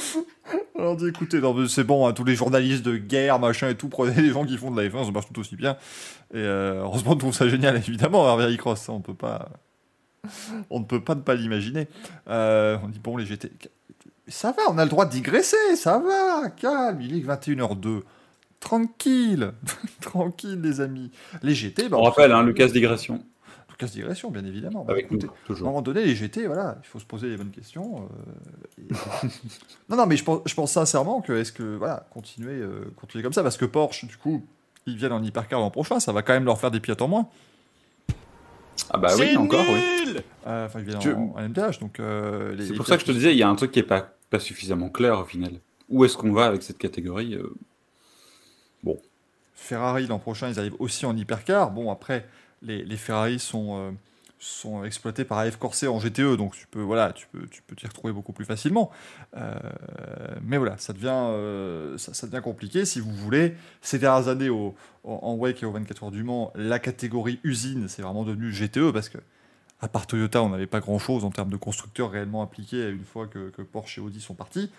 Alors, 0.80 0.96
dit, 0.96 1.08
écoutez, 1.08 1.42
c'est 1.68 1.84
bon, 1.84 2.08
hein, 2.08 2.14
tous 2.14 2.24
les 2.24 2.34
journalistes 2.36 2.84
de 2.84 2.96
guerre, 2.96 3.40
machin 3.40 3.68
et 3.68 3.76
tout, 3.76 3.90
prenez 3.90 4.20
les 4.22 4.30
gens 4.30 4.46
qui 4.46 4.58
font 4.58 4.72
de 4.72 4.82
la 4.82 4.88
F1, 4.88 5.06
ça 5.06 5.12
marche 5.12 5.28
tout 5.28 5.40
aussi 5.42 5.58
bien. 5.58 5.74
Et 6.34 6.38
euh, 6.38 6.82
heureusement, 6.82 7.12
on 7.12 7.18
trouve 7.18 7.34
ça 7.34 7.50
génial, 7.50 7.76
évidemment, 7.76 8.26
Hervé 8.26 8.56
Cross, 8.56 8.84
ça, 8.84 8.94
on 8.94 9.02
peut 9.02 9.14
pas. 9.14 9.50
On 10.70 10.80
ne 10.80 10.86
peut 10.86 11.04
pas 11.04 11.16
ne 11.16 11.22
pas 11.22 11.36
l'imaginer. 11.36 11.90
Euh, 12.30 12.78
on 12.84 12.88
dit, 12.88 13.00
bon, 13.00 13.18
les 13.18 13.26
GT. 13.26 13.52
Ça 14.30 14.54
va, 14.54 14.64
on 14.70 14.78
a 14.78 14.86
le 14.86 14.90
droit 14.90 15.06
de 15.06 15.12
digresser, 15.12 15.76
ça 15.76 16.00
va, 16.00 16.50
calme, 16.52 17.02
il 17.02 17.18
est 17.18 17.22
21h02. 17.22 18.02
Tranquille, 18.62 19.52
tranquille, 20.02 20.62
les 20.62 20.80
amis. 20.80 21.12
Les 21.44 21.54
GT, 21.54 21.90
bah, 21.90 21.98
On 22.00 22.04
rappelle, 22.04 22.32
hein, 22.32 22.44
Lucas 22.44 22.68
Digression. 22.68 23.22
Lucas 23.82 23.94
Digression, 23.94 24.32
bien 24.32 24.46
évidemment. 24.46 24.84
Bah, 24.86 24.94
Avec 24.94 25.10
nous, 25.12 25.18
écoutez, 25.18 25.32
à 25.32 25.36
un 25.44 25.48
toujours. 25.48 25.68
moment 25.68 25.82
donné, 25.82 26.06
les 26.06 26.16
GT, 26.16 26.46
voilà, 26.48 26.78
il 26.84 26.88
faut 26.88 27.00
se 27.00 27.06
poser 27.06 27.30
les 27.30 27.38
bonnes 27.38 27.52
questions. 27.52 28.08
euh, 28.80 28.82
et- 28.90 28.94
non, 29.90 29.98
non, 29.98 30.06
mais 30.06 30.18
je 30.18 30.24
pense, 30.24 30.42
je 30.46 30.54
pense 30.54 30.72
sincèrement 30.72 31.22
que 31.22 31.34
est-ce 31.34 31.52
que 31.52 31.76
voilà, 31.78 32.06
continuer, 32.12 32.54
euh, 32.54 32.86
continuer 32.96 33.24
comme 33.24 33.34
ça, 33.34 33.44
parce 33.44 33.58
que 33.58 33.66
Porsche, 33.66 34.06
du 34.06 34.18
coup, 34.18 34.46
ils 34.86 34.98
viennent 34.98 35.12
en 35.14 35.24
hypercar 35.24 35.60
l'an 35.60 35.72
prochain, 35.72 36.00
ça 36.00 36.12
va 36.12 36.22
quand 36.22 36.34
même 36.34 36.46
leur 36.46 36.60
faire 36.60 36.72
des 36.72 36.80
pilotes 36.80 37.02
en 37.02 37.08
moins. 37.08 37.28
Ah 38.90 38.98
bah 38.98 39.14
oui, 39.18 39.36
encore, 39.38 39.66
oui. 39.70 40.16
Euh, 40.48 40.66
Enfin, 40.66 40.80
ils 40.80 40.86
viennent 40.86 41.02
Je- 41.02 41.12
en, 41.12 41.34
en 41.36 41.42
MDH, 41.42 41.80
donc. 41.80 42.00
euh, 42.00 42.56
les- 42.56 42.68
C'est 42.68 42.74
pour 42.74 42.88
ça 42.88 42.96
que 42.96 43.02
je 43.02 43.06
te 43.08 43.12
disais, 43.12 43.32
il 43.34 43.38
y 43.38 43.44
a 43.44 43.50
un 43.50 43.56
truc 43.56 43.72
qui 43.72 43.80
est 43.80 43.84
pas, 43.84 44.14
pas 44.30 44.40
suffisamment 44.40 44.90
clair 44.90 45.20
au 45.20 45.26
final. 45.26 45.54
Où 45.90 46.04
est-ce 46.06 46.18
qu'on 46.18 46.32
va 46.34 46.46
avec 46.46 46.64
cette 46.64 46.78
catégorie 46.78 47.36
euh, 47.36 47.54
Ferrari 49.54 50.08
l'an 50.08 50.18
prochain, 50.18 50.50
ils 50.50 50.58
arrivent 50.60 50.76
aussi 50.80 51.06
en 51.06 51.16
hypercar. 51.16 51.70
Bon, 51.70 51.92
après, 51.92 52.28
les, 52.62 52.98
Ferrari 52.98 53.40
sont, 53.40 53.78
euh, 53.78 53.92
sont 54.40 54.84
exploités 54.84 55.26
par 55.26 55.40
AF 55.40 55.58
Corset 55.58 55.88
en 55.88 56.00
GTE, 56.00 56.38
donc 56.38 56.56
tu 56.56 56.68
peux, 56.68 56.82
voilà, 56.82 57.14
tu 57.14 57.28
peux, 57.32 57.48
tu 57.48 57.62
peux 57.62 57.76
t'y 57.76 57.88
retrouver 57.88 58.14
beaucoup 58.14 58.34
plus 58.34 58.46
facilement. 58.46 58.92
Euh, 59.36 59.56
mais 60.44 60.58
voilà, 60.58 60.78
ça 60.78 60.94
devient, 60.94 61.10
euh, 61.12 61.98
ça, 61.98 62.28
devient 62.28 62.42
compliqué 62.42 62.86
si 62.86 63.00
vous 63.00 63.14
voulez. 63.14 63.56
Ces 63.82 64.00
dernières 64.00 64.28
années, 64.28 64.50
au, 64.50 64.76
en, 65.04 65.36
WEC 65.36 65.64
et 65.64 65.66
au 65.66 65.72
24 65.72 66.04
heures 66.04 66.12
du 66.12 66.24
Mans, 66.24 66.52
la 66.56 66.80
catégorie 66.80 67.40
usine, 67.44 67.88
c'est 67.88 68.02
vraiment 68.02 68.24
devenu 68.24 68.52
GTE 68.52 68.92
parce 68.92 69.10
que. 69.10 69.18
À 69.84 69.88
part 69.88 70.06
Toyota, 70.06 70.44
on 70.44 70.50
n'avait 70.50 70.68
pas 70.68 70.80
grand-chose 70.80 71.26
en 71.26 71.32
termes 71.32 71.50
de 71.50 71.58
constructeurs 71.58 72.12
réellement 72.12 72.44
impliqués 72.44 72.88
une 72.90 73.04
fois 73.04 73.26
que 73.26 73.64
Porsche 73.64 73.98
et 73.98 74.02
Audi 74.02 74.22
sont 74.22 74.36
partis. 74.36 74.70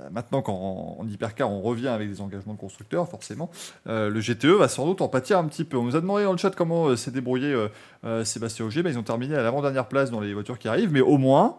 Euh, 0.00 0.08
maintenant, 0.10 0.42
quand 0.42 0.54
en, 0.98 1.06
hypercar, 1.06 1.50
on 1.50 1.60
revient 1.60 1.88
avec 1.88 2.08
des 2.08 2.20
engagements 2.20 2.54
de 2.54 2.58
constructeurs, 2.58 3.08
forcément, 3.08 3.50
euh, 3.86 4.08
le 4.08 4.20
GTE 4.20 4.46
va 4.58 4.68
sans 4.68 4.86
doute 4.86 5.02
en 5.02 5.08
pâtir 5.08 5.38
un 5.38 5.44
petit 5.44 5.64
peu. 5.64 5.76
On 5.76 5.84
nous 5.84 5.96
a 5.96 6.00
demandé 6.00 6.24
dans 6.24 6.32
le 6.32 6.38
chat 6.38 6.54
comment 6.54 6.86
euh, 6.86 6.96
s'est 6.96 7.10
débrouillé 7.10 7.54
Sébastien 8.24 8.64
Auger. 8.64 8.82
Ben, 8.82 8.90
ils 8.90 8.98
ont 8.98 9.02
terminé 9.02 9.34
à 9.34 9.42
l'avant-dernière 9.42 9.86
place 9.86 10.10
dans 10.10 10.20
les 10.20 10.32
voitures 10.34 10.58
qui 10.58 10.68
arrivent, 10.68 10.92
mais 10.92 11.00
au 11.00 11.18
moins, 11.18 11.58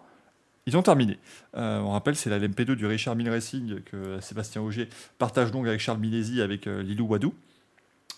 ils 0.65 0.77
ont 0.77 0.81
terminé. 0.81 1.19
On 1.53 1.91
rappelle, 1.91 2.15
c'est 2.15 2.29
la 2.29 2.39
LMP2 2.39 2.75
du 2.75 2.85
Richard 2.85 3.15
Mille 3.15 3.29
Racing 3.29 3.81
que 3.83 4.19
Sébastien 4.21 4.61
Auger 4.61 4.89
partage 5.17 5.51
donc 5.51 5.67
avec 5.67 5.79
Charles 5.79 5.99
Milesi 5.99 6.41
avec 6.41 6.65
Lilou 6.65 7.07
Wadou. 7.07 7.33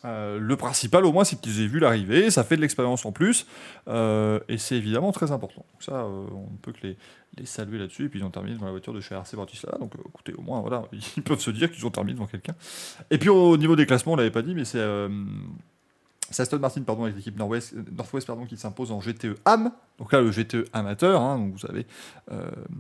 Euh, 0.04 0.40
le 0.40 0.56
principal, 0.56 1.06
au 1.06 1.12
moins, 1.12 1.24
c'est 1.24 1.40
qu'ils 1.40 1.62
aient 1.62 1.68
vu 1.68 1.80
l'arrivée, 1.80 2.30
ça 2.30 2.44
fait 2.44 2.56
de 2.56 2.62
l'expérience 2.62 3.06
en 3.06 3.12
plus, 3.12 3.48
euh, 3.88 4.40
et 4.48 4.58
c'est 4.58 4.76
évidemment 4.76 5.12
très 5.12 5.32
important. 5.32 5.66
Donc 5.72 5.84
ça, 5.84 5.94
euh, 5.94 6.26
on 6.32 6.52
ne 6.52 6.58
peut 6.62 6.74
que 6.74 6.88
les, 6.88 6.98
saluer 7.46 7.80
là-dessus, 7.80 8.06
et 8.06 8.10
puis 8.10 8.20
ils 8.20 8.26
ont 8.26 8.30
terminé 8.30 8.58
dans 8.58 8.66
la 8.66 8.72
voiture 8.72 8.94
de 8.94 9.02
chez 9.02 9.16
RC 9.16 9.36
Bratislava, 9.36 9.78
donc 9.78 9.94
écoutez, 10.08 10.34
au 10.34 10.42
moins, 10.42 10.62
voilà, 10.62 10.84
ils 11.18 11.24
peuvent 11.24 11.40
se 11.40 11.52
dire 11.52 11.72
qu'ils 11.72 11.86
ont 11.86 11.92
terminé 11.92 12.14
devant 12.14 12.28
quelqu'un. 12.28 12.56
Et 13.10 13.18
puis 13.18 13.30
au 13.30 13.58
niveau 13.58 13.76
des 13.76 13.86
classements, 13.86 14.14
on 14.14 14.16
l'avait 14.16 14.32
pas 14.32 14.42
dit, 14.42 14.54
mais 14.54 14.66
c'est 14.66 14.80
Aston 16.38 16.60
Martin 16.60 16.82
pardon, 16.82 17.04
avec 17.04 17.16
l'équipe 17.16 17.38
Northwest, 17.38 17.76
Northwest 17.92 18.28
pardon, 18.28 18.46
qui 18.46 18.58
s'impose 18.58 18.92
en 18.92 19.00
GTE 19.00 19.36
AM. 19.46 19.72
Donc 19.98 20.12
là, 20.14 20.22
le 20.22 20.32
GTE 20.32 20.66
amateur, 20.74 21.22
hein, 21.22 21.40
donc 21.40 21.56
vous 21.56 21.66
avez 21.68 21.86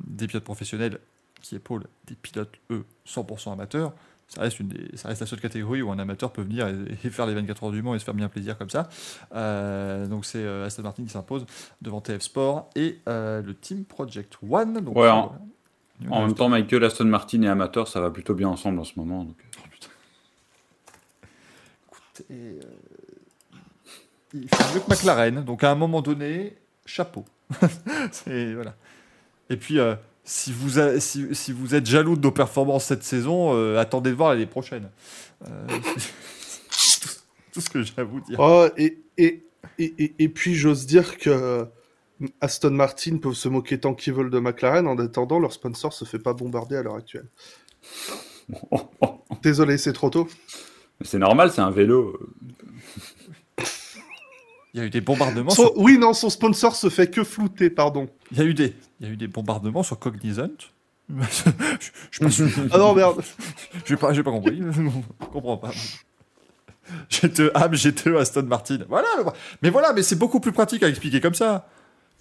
des 0.08 0.28
pilotes 0.28 0.43
professionnels 0.43 0.99
qui 1.41 1.56
épaulent 1.56 1.86
des 2.08 2.15
pilotes, 2.15 2.54
eux, 2.71 2.86
100% 3.08 3.54
amateurs. 3.54 3.93
Ça 4.28 4.42
reste, 4.42 4.60
une 4.60 4.68
des, 4.70 4.98
ça 4.98 5.08
reste 5.10 5.22
la 5.22 5.28
seule 5.28 5.40
catégorie 5.40 5.82
où 5.84 5.92
un 5.92 6.00
amateur 6.00 6.32
peut 6.34 6.42
venir 6.42 6.68
et, 6.68 6.74
et 7.04 7.10
faire 7.12 7.28
les 7.28 7.36
24 7.36 7.64
heures 7.66 7.72
du 7.72 7.82
Mans 7.84 7.94
et 7.96 8.00
se 8.00 8.04
faire 8.06 8.14
bien 8.16 8.28
plaisir 8.28 8.58
comme 8.58 8.70
ça. 8.72 8.90
Euh, 9.36 10.08
donc 10.08 10.26
c'est 10.26 10.40
euh, 10.44 10.66
Aston 10.66 10.82
Martin 10.82 11.04
qui 11.04 11.10
s'impose 11.10 11.46
devant 11.82 12.02
TF 12.02 12.22
Sport 12.24 12.70
et 12.76 13.00
euh, 13.08 13.42
le 13.44 13.54
Team 13.54 13.86
Project 13.86 14.38
One. 14.50 14.80
Donc, 14.84 14.96
Ouais, 14.98 15.08
en- 15.10 15.36
même 16.26 16.34
temps, 16.34 16.50
Michael, 16.50 16.84
Aston 16.84 17.06
Martin 17.06 17.42
et 17.44 17.48
amateur, 17.48 17.88
ça 17.88 18.02
va 18.02 18.10
plutôt 18.10 18.34
bien 18.34 18.50
ensemble 18.50 18.80
en 18.80 18.84
ce 18.84 18.94
moment. 18.98 19.24
donc. 19.26 19.36
Oh, 19.60 19.68
putain. 19.72 19.88
Écoute, 21.88 22.26
et, 22.30 22.34
euh, 22.34 23.60
il 24.34 24.50
fait 24.50 24.74
mieux 24.74 24.82
que 24.82 24.90
McLaren, 24.90 25.44
donc 25.46 25.64
à 25.64 25.72
un 25.72 25.76
moment 25.76 26.02
donné, 26.02 26.58
chapeau. 26.86 27.26
C'est- 28.12 28.54
voilà. 28.56 28.76
Et 29.50 29.58
puis, 29.58 29.80
si, 30.26 30.52
vous 30.52 30.80
a- 30.80 31.00
si, 31.00 31.34
si 31.34 31.52
vous 31.54 31.76
êtes 31.76 31.86
jaloux 31.86 32.16
de 32.16 32.22
nos 32.22 32.32
performances 32.32 32.86
cette 32.86 33.04
saison, 33.04 33.54
euh, 33.56 33.78
attendez 33.80 34.10
de 34.10 34.16
voir 34.16 34.32
l'année 34.34 34.46
prochaine. 34.48 34.90
Euh, 35.48 35.68
tout, 37.02 37.10
tout 37.54 37.62
ce 37.62 37.70
que 37.70 37.82
j'ai 37.84 37.94
à 37.98 38.04
vous 38.04 38.20
dire. 38.22 38.40
Oh, 38.40 38.66
et, 38.76 38.98
et, 39.18 39.46
et, 39.80 40.14
et, 40.20 40.30
puis 40.30 40.56
j'ose 40.56 40.86
dire 40.86 41.18
que 41.18 41.66
Aston 42.42 42.72
Martin 42.72 43.18
peuvent 43.18 43.34
se 43.34 43.48
moquer 43.50 43.80
tant 43.80 43.94
qu'ils 43.94 44.14
veulent 44.14 44.30
de 44.32 44.40
McLaren. 44.40 44.88
En 44.88 44.98
attendant, 44.98 45.40
leur 45.40 45.54
sponsor 45.54 45.94
se 45.94 46.06
fait 46.06 46.20
pas 46.20 46.34
bombarder 46.34 46.76
à 46.76 46.84
l'heure 46.84 46.96
actuelle. 46.96 47.28
Désolé, 49.44 49.78
c'est 49.78 49.94
trop 49.94 50.10
tôt. 50.10 50.28
C'est 51.02 51.20
normal, 51.20 51.52
c'est 51.52 51.62
un 51.62 51.72
vélo. 51.72 52.18
Il 54.74 54.80
y 54.80 54.82
a 54.82 54.86
eu 54.86 54.90
des 54.90 55.02
bombardements. 55.02 55.52
Son- 55.52 55.72
Oui, 55.78 55.98
non, 55.98 56.14
son 56.14 56.30
sponsor 56.30 56.76
se 56.76 56.90
fait 56.90 57.10
que 57.10 57.24
flouter, 57.24 57.70
pardon. 57.70 58.10
il 58.32 58.38
y 58.38 58.42
a 58.42 58.44
eu 58.44 58.54
des, 58.54 58.74
il 58.99 59.08
y 59.08 59.10
a 59.10 59.13
eu 59.13 59.17
des 59.17 59.27
bombardements 59.27 59.84
sur 59.84 59.99
Cognizant. 59.99 60.49
je, 61.10 61.23
je, 61.79 61.89
suis 62.12 62.19
pas 62.23 62.29
sûr. 62.29 62.47
Ah 62.71 62.77
non, 62.77 62.93
merde. 62.93 63.21
J'ai 63.86 63.97
pas, 63.97 64.13
j'ai 64.13 64.23
pas 64.23 64.31
compris. 64.31 64.60
je 64.60 65.25
comprends 65.25 65.58
pas. 65.58 65.71
GTE 67.10 67.51
AM, 67.55 67.73
GTE 67.73 68.15
Aston 68.19 68.43
Martin. 68.43 68.79
Voilà. 68.88 69.08
Mais 69.62 69.69
voilà, 69.69 69.93
mais 69.93 70.03
c'est 70.03 70.15
beaucoup 70.15 70.39
plus 70.39 70.51
pratique 70.51 70.84
à 70.84 70.89
expliquer 70.89 71.19
comme 71.19 71.34
ça. 71.34 71.67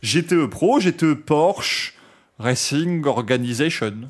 GTE 0.03 0.47
Pro, 0.47 0.81
GTE 0.81 1.15
Porsche 1.15 1.95
Racing 2.39 3.05
Organization. 3.07 4.09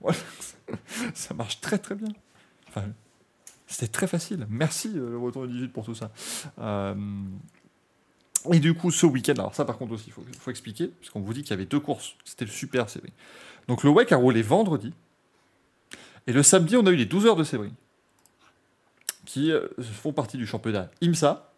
Voilà. 0.00 0.18
Ça 1.14 1.34
marche 1.34 1.60
très 1.60 1.78
très 1.78 1.94
bien. 1.94 2.08
Enfin, 2.68 2.84
c'était 3.66 3.88
très 3.88 4.06
facile. 4.06 4.46
Merci 4.48 4.92
euh, 4.96 5.10
le 5.10 5.18
retour 5.18 5.46
du 5.46 5.54
18 5.54 5.68
pour 5.68 5.84
tout 5.84 5.94
ça. 5.94 6.10
Euh, 6.58 6.94
Et 8.52 8.58
du 8.60 8.74
coup, 8.74 8.90
ce 8.90 9.06
week-end, 9.06 9.34
alors 9.34 9.54
ça 9.54 9.64
par 9.64 9.76
contre 9.78 9.92
aussi, 9.92 10.04
il 10.08 10.12
faut, 10.12 10.24
faut 10.38 10.50
expliquer, 10.50 10.88
puisqu'on 10.88 11.20
vous 11.20 11.34
dit 11.34 11.42
qu'il 11.42 11.50
y 11.50 11.54
avait 11.54 11.66
deux 11.66 11.80
courses. 11.80 12.14
C'était 12.24 12.44
le 12.46 12.50
super 12.50 12.88
série. 12.88 13.12
Donc 13.68 13.82
le 13.84 13.90
WEC 13.90 14.12
a 14.12 14.16
roulé 14.16 14.42
vendredi. 14.42 14.92
Et 16.26 16.32
le 16.32 16.42
samedi, 16.42 16.76
on 16.76 16.86
a 16.86 16.90
eu 16.90 16.96
les 16.96 17.06
12 17.06 17.26
heures 17.26 17.36
de 17.36 17.44
Sebring, 17.44 17.72
qui 19.26 19.50
euh, 19.52 19.68
font 19.80 20.12
partie 20.12 20.36
du 20.36 20.46
championnat 20.46 20.90
IMSA, 21.02 21.52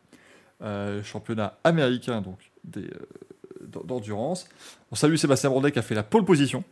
euh, 0.62 1.03
championnat 1.03 1.59
américain 1.64 2.21
donc 2.21 2.38
des, 2.64 2.83
euh, 2.85 3.07
d'en- 3.62 3.83
d'endurance. 3.85 4.49
On 4.90 4.95
salue 4.97 5.16
Sébastien 5.16 5.51
Brandet 5.51 5.73
qui 5.73 5.79
a 5.79 5.83
fait 5.83 5.95
la 5.95 6.03
pole 6.03 6.25
position. 6.25 6.64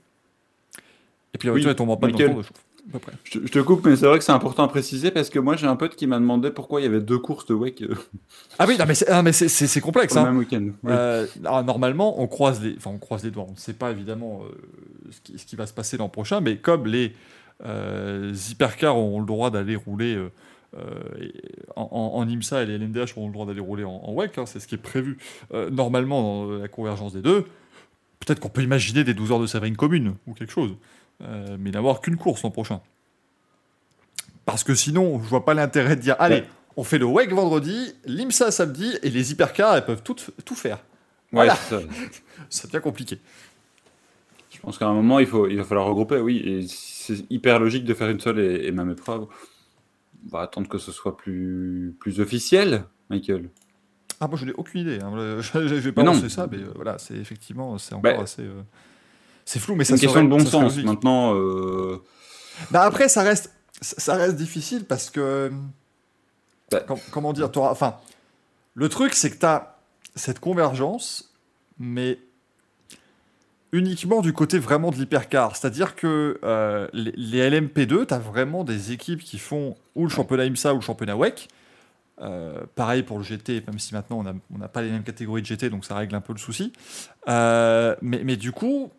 Et 1.34 1.38
puis 1.38 1.46
la 1.48 1.54
Oui, 1.54 1.60
voiture 1.60 1.70
est 1.70 1.76
tombée 1.76 1.92
en 1.92 1.96
panne 1.96 2.12
dans 2.12 2.18
le 2.18 2.26
tour 2.26 2.36
de 2.38 2.42
chauffe. 2.42 2.64
À 2.90 2.92
peu 2.94 2.98
près. 2.98 3.12
Je, 3.24 3.38
te- 3.38 3.46
je 3.46 3.52
te 3.52 3.58
coupe, 3.60 3.86
mais 3.86 3.94
c'est 3.96 4.06
vrai 4.06 4.18
que 4.18 4.24
c'est 4.24 4.32
important 4.32 4.64
à 4.64 4.68
préciser 4.68 5.10
parce 5.12 5.30
que 5.30 5.38
moi 5.38 5.56
j'ai 5.56 5.66
un 5.68 5.76
pote 5.76 5.94
qui 5.96 6.06
m'a 6.08 6.18
demandé 6.18 6.50
pourquoi 6.50 6.80
il 6.80 6.84
y 6.84 6.86
avait 6.86 7.00
deux 7.00 7.18
courses 7.18 7.46
de 7.46 7.54
WEC 7.54 7.82
euh, 7.82 7.94
Ah 8.58 8.64
oui, 8.66 8.76
non, 8.78 8.84
mais 8.86 8.94
c'est, 8.94 9.08
ah, 9.08 9.22
mais 9.22 9.32
c'est, 9.32 9.48
c'est- 9.48 9.66
c'est 9.68 9.80
complexe. 9.80 10.14
le 10.16 10.20
hein. 10.20 10.24
même 10.24 10.38
week-end. 10.38 10.64
Oui. 10.82 10.90
Euh, 10.92 11.26
alors, 11.44 11.62
normalement, 11.64 12.20
on 12.20 12.26
croise 12.26 12.60
les, 12.62 12.74
enfin, 12.76 12.90
on 12.90 12.98
croise 12.98 13.22
les 13.24 13.30
doigts. 13.30 13.46
On 13.48 13.52
ne 13.52 13.56
sait 13.56 13.72
pas 13.74 13.90
évidemment 13.92 14.42
euh, 14.44 14.48
ce, 15.10 15.20
qui, 15.20 15.38
ce 15.38 15.46
qui 15.46 15.56
va 15.56 15.66
se 15.66 15.72
passer 15.72 15.96
l'an 15.96 16.08
prochain, 16.08 16.40
mais 16.40 16.56
comme 16.56 16.86
les 16.86 17.12
euh, 17.64 18.34
hypercars 18.50 18.96
ont 18.96 19.20
le 19.20 19.26
droit 19.26 19.50
d'aller 19.50 19.76
rouler 19.76 20.18
en, 21.76 21.82
en- 21.82 22.12
en 22.20 22.28
IMSA 22.28 22.62
et 22.62 22.66
les 22.66 22.78
LMDH 22.78 23.16
ont 23.16 23.26
le 23.26 23.32
droit 23.32 23.46
d'aller 23.46 23.60
rouler 23.60 23.84
en, 23.84 23.90
en 24.04 24.12
WEC, 24.14 24.38
hein, 24.38 24.46
c'est 24.46 24.60
ce 24.60 24.66
qui 24.68 24.74
est 24.76 24.78
prévu 24.78 25.18
normalement 25.70 26.46
dans 26.46 26.52
la 26.58 26.68
convergence 26.68 27.12
des 27.12 27.22
deux. 27.22 27.44
Peut-être 28.20 28.38
qu'on 28.40 28.48
peut 28.50 28.62
imaginer 28.62 29.02
des 29.04 29.14
12 29.14 29.32
heures 29.32 29.40
de 29.40 29.46
Séverine 29.46 29.76
commune 29.76 30.14
ou 30.26 30.34
quelque 30.34 30.52
chose, 30.52 30.74
euh, 31.22 31.56
mais 31.58 31.70
n'avoir 31.70 32.00
qu'une 32.00 32.16
course 32.16 32.42
l'an 32.42 32.50
prochain. 32.50 32.80
Parce 34.46 34.64
que 34.64 34.74
sinon, 34.74 35.20
je 35.22 35.28
vois 35.28 35.44
pas 35.44 35.54
l'intérêt 35.54 35.96
de 35.96 36.00
dire 36.00 36.16
allez, 36.18 36.36
Ouais. 36.36 36.48
on 36.76 36.84
fait 36.84 36.98
le 36.98 37.04
WEC 37.06 37.32
vendredi, 37.32 37.94
l'IMSA 38.04 38.50
samedi, 38.50 38.92
et 39.02 39.10
les 39.10 39.32
hypercars, 39.32 39.76
elles 39.76 39.84
peuvent 39.84 40.02
tout, 40.02 40.16
tout 40.44 40.54
faire. 40.54 40.76
Ouais, 41.32 41.46
voilà. 41.46 41.54
c'est 41.56 41.86
ça. 42.50 42.66
Devient 42.68 42.80
compliqué. 42.82 43.18
Je 44.50 44.58
pense 44.60 44.78
qu'à 44.78 44.86
un 44.88 44.94
moment 44.94 45.20
il, 45.20 45.26
faut, 45.26 45.46
il 45.46 45.56
va 45.56 45.64
falloir 45.64 45.86
regrouper, 45.86 46.18
oui. 46.18 46.38
Et 46.44 46.66
c'est 46.66 47.24
hyper 47.30 47.60
logique 47.60 47.84
de 47.84 47.94
faire 47.94 48.08
une 48.10 48.18
seule 48.20 48.40
et, 48.40 48.66
et 48.66 48.72
même 48.72 48.90
épreuve. 48.90 49.26
On 50.26 50.28
va 50.36 50.40
attendre 50.40 50.68
que 50.68 50.78
ce 50.78 50.90
soit 50.92 51.16
plus, 51.16 51.94
plus 52.00 52.20
officiel, 52.20 52.84
Michael. 53.08 53.48
Ah, 54.22 54.28
moi, 54.28 54.36
je 54.36 54.44
n'ai 54.44 54.52
aucune 54.52 54.82
idée. 54.82 54.98
hein. 55.02 55.12
Je, 55.40 55.66
je 55.68 55.74
vais 55.76 55.92
pas 55.92 56.02
lancer 56.02 56.28
ça, 56.28 56.46
mais 56.50 56.58
euh, 56.58 56.72
voilà, 56.74 56.98
c'est 56.98 57.14
effectivement, 57.14 57.78
c'est 57.78 57.94
encore 57.94 58.12
Bah, 58.16 58.22
assez. 58.22 58.42
euh, 58.42 58.60
c'est 59.52 59.58
flou, 59.58 59.74
mais 59.74 59.84
C'est 59.84 59.90
ça 59.90 59.94
une 59.96 60.00
question 60.00 60.14
serait- 60.20 60.24
de 60.24 60.28
bon 60.30 60.38
ça 60.44 60.50
sens. 60.50 60.76
Maintenant, 60.84 61.34
euh, 61.34 62.02
Bah, 62.70 62.82
après, 62.82 63.08
ça 63.08 63.22
reste, 63.22 63.50
ça 63.80 63.96
ça 63.98 64.14
reste 64.14 64.36
difficile 64.36 64.84
parce 64.84 65.10
que. 65.10 65.50
Bah. 66.70 66.80
com- 66.80 66.98
comment 67.10 67.32
dire 67.32 67.50
Enfin, 67.56 67.96
le 68.74 68.88
truc, 68.88 69.14
c'est 69.14 69.30
que 69.30 69.38
tu 69.38 69.46
as 69.46 69.76
cette 70.14 70.38
convergence, 70.40 71.32
mais 71.78 72.18
uniquement 73.72 74.20
du 74.20 74.32
côté 74.32 74.58
vraiment 74.58 74.90
de 74.90 74.96
l'hypercar. 74.96 75.54
C'est-à-dire 75.56 75.94
que 75.94 76.38
euh, 76.42 76.88
les, 76.92 77.12
les 77.16 77.50
LMP2, 77.50 78.06
tu 78.06 78.14
as 78.14 78.18
vraiment 78.18 78.64
des 78.64 78.92
équipes 78.92 79.22
qui 79.22 79.38
font 79.38 79.76
ou 79.94 80.04
le 80.04 80.10
championnat 80.10 80.44
IMSA 80.46 80.72
ou 80.74 80.76
le 80.76 80.82
championnat 80.82 81.16
WEC. 81.16 81.48
Euh, 82.20 82.60
pareil 82.74 83.02
pour 83.02 83.16
le 83.16 83.24
GT, 83.24 83.62
même 83.66 83.78
si 83.78 83.94
maintenant 83.94 84.18
on 84.18 84.22
n'a 84.24 84.34
on 84.54 84.68
pas 84.68 84.82
les 84.82 84.90
mêmes 84.90 85.04
catégories 85.04 85.40
de 85.40 85.46
GT, 85.46 85.70
donc 85.70 85.84
ça 85.86 85.94
règle 85.94 86.14
un 86.14 86.20
peu 86.20 86.34
le 86.34 86.38
souci. 86.38 86.72
Euh, 87.28 87.96
mais, 88.02 88.22
mais 88.24 88.36
du 88.36 88.52
coup, 88.52 88.90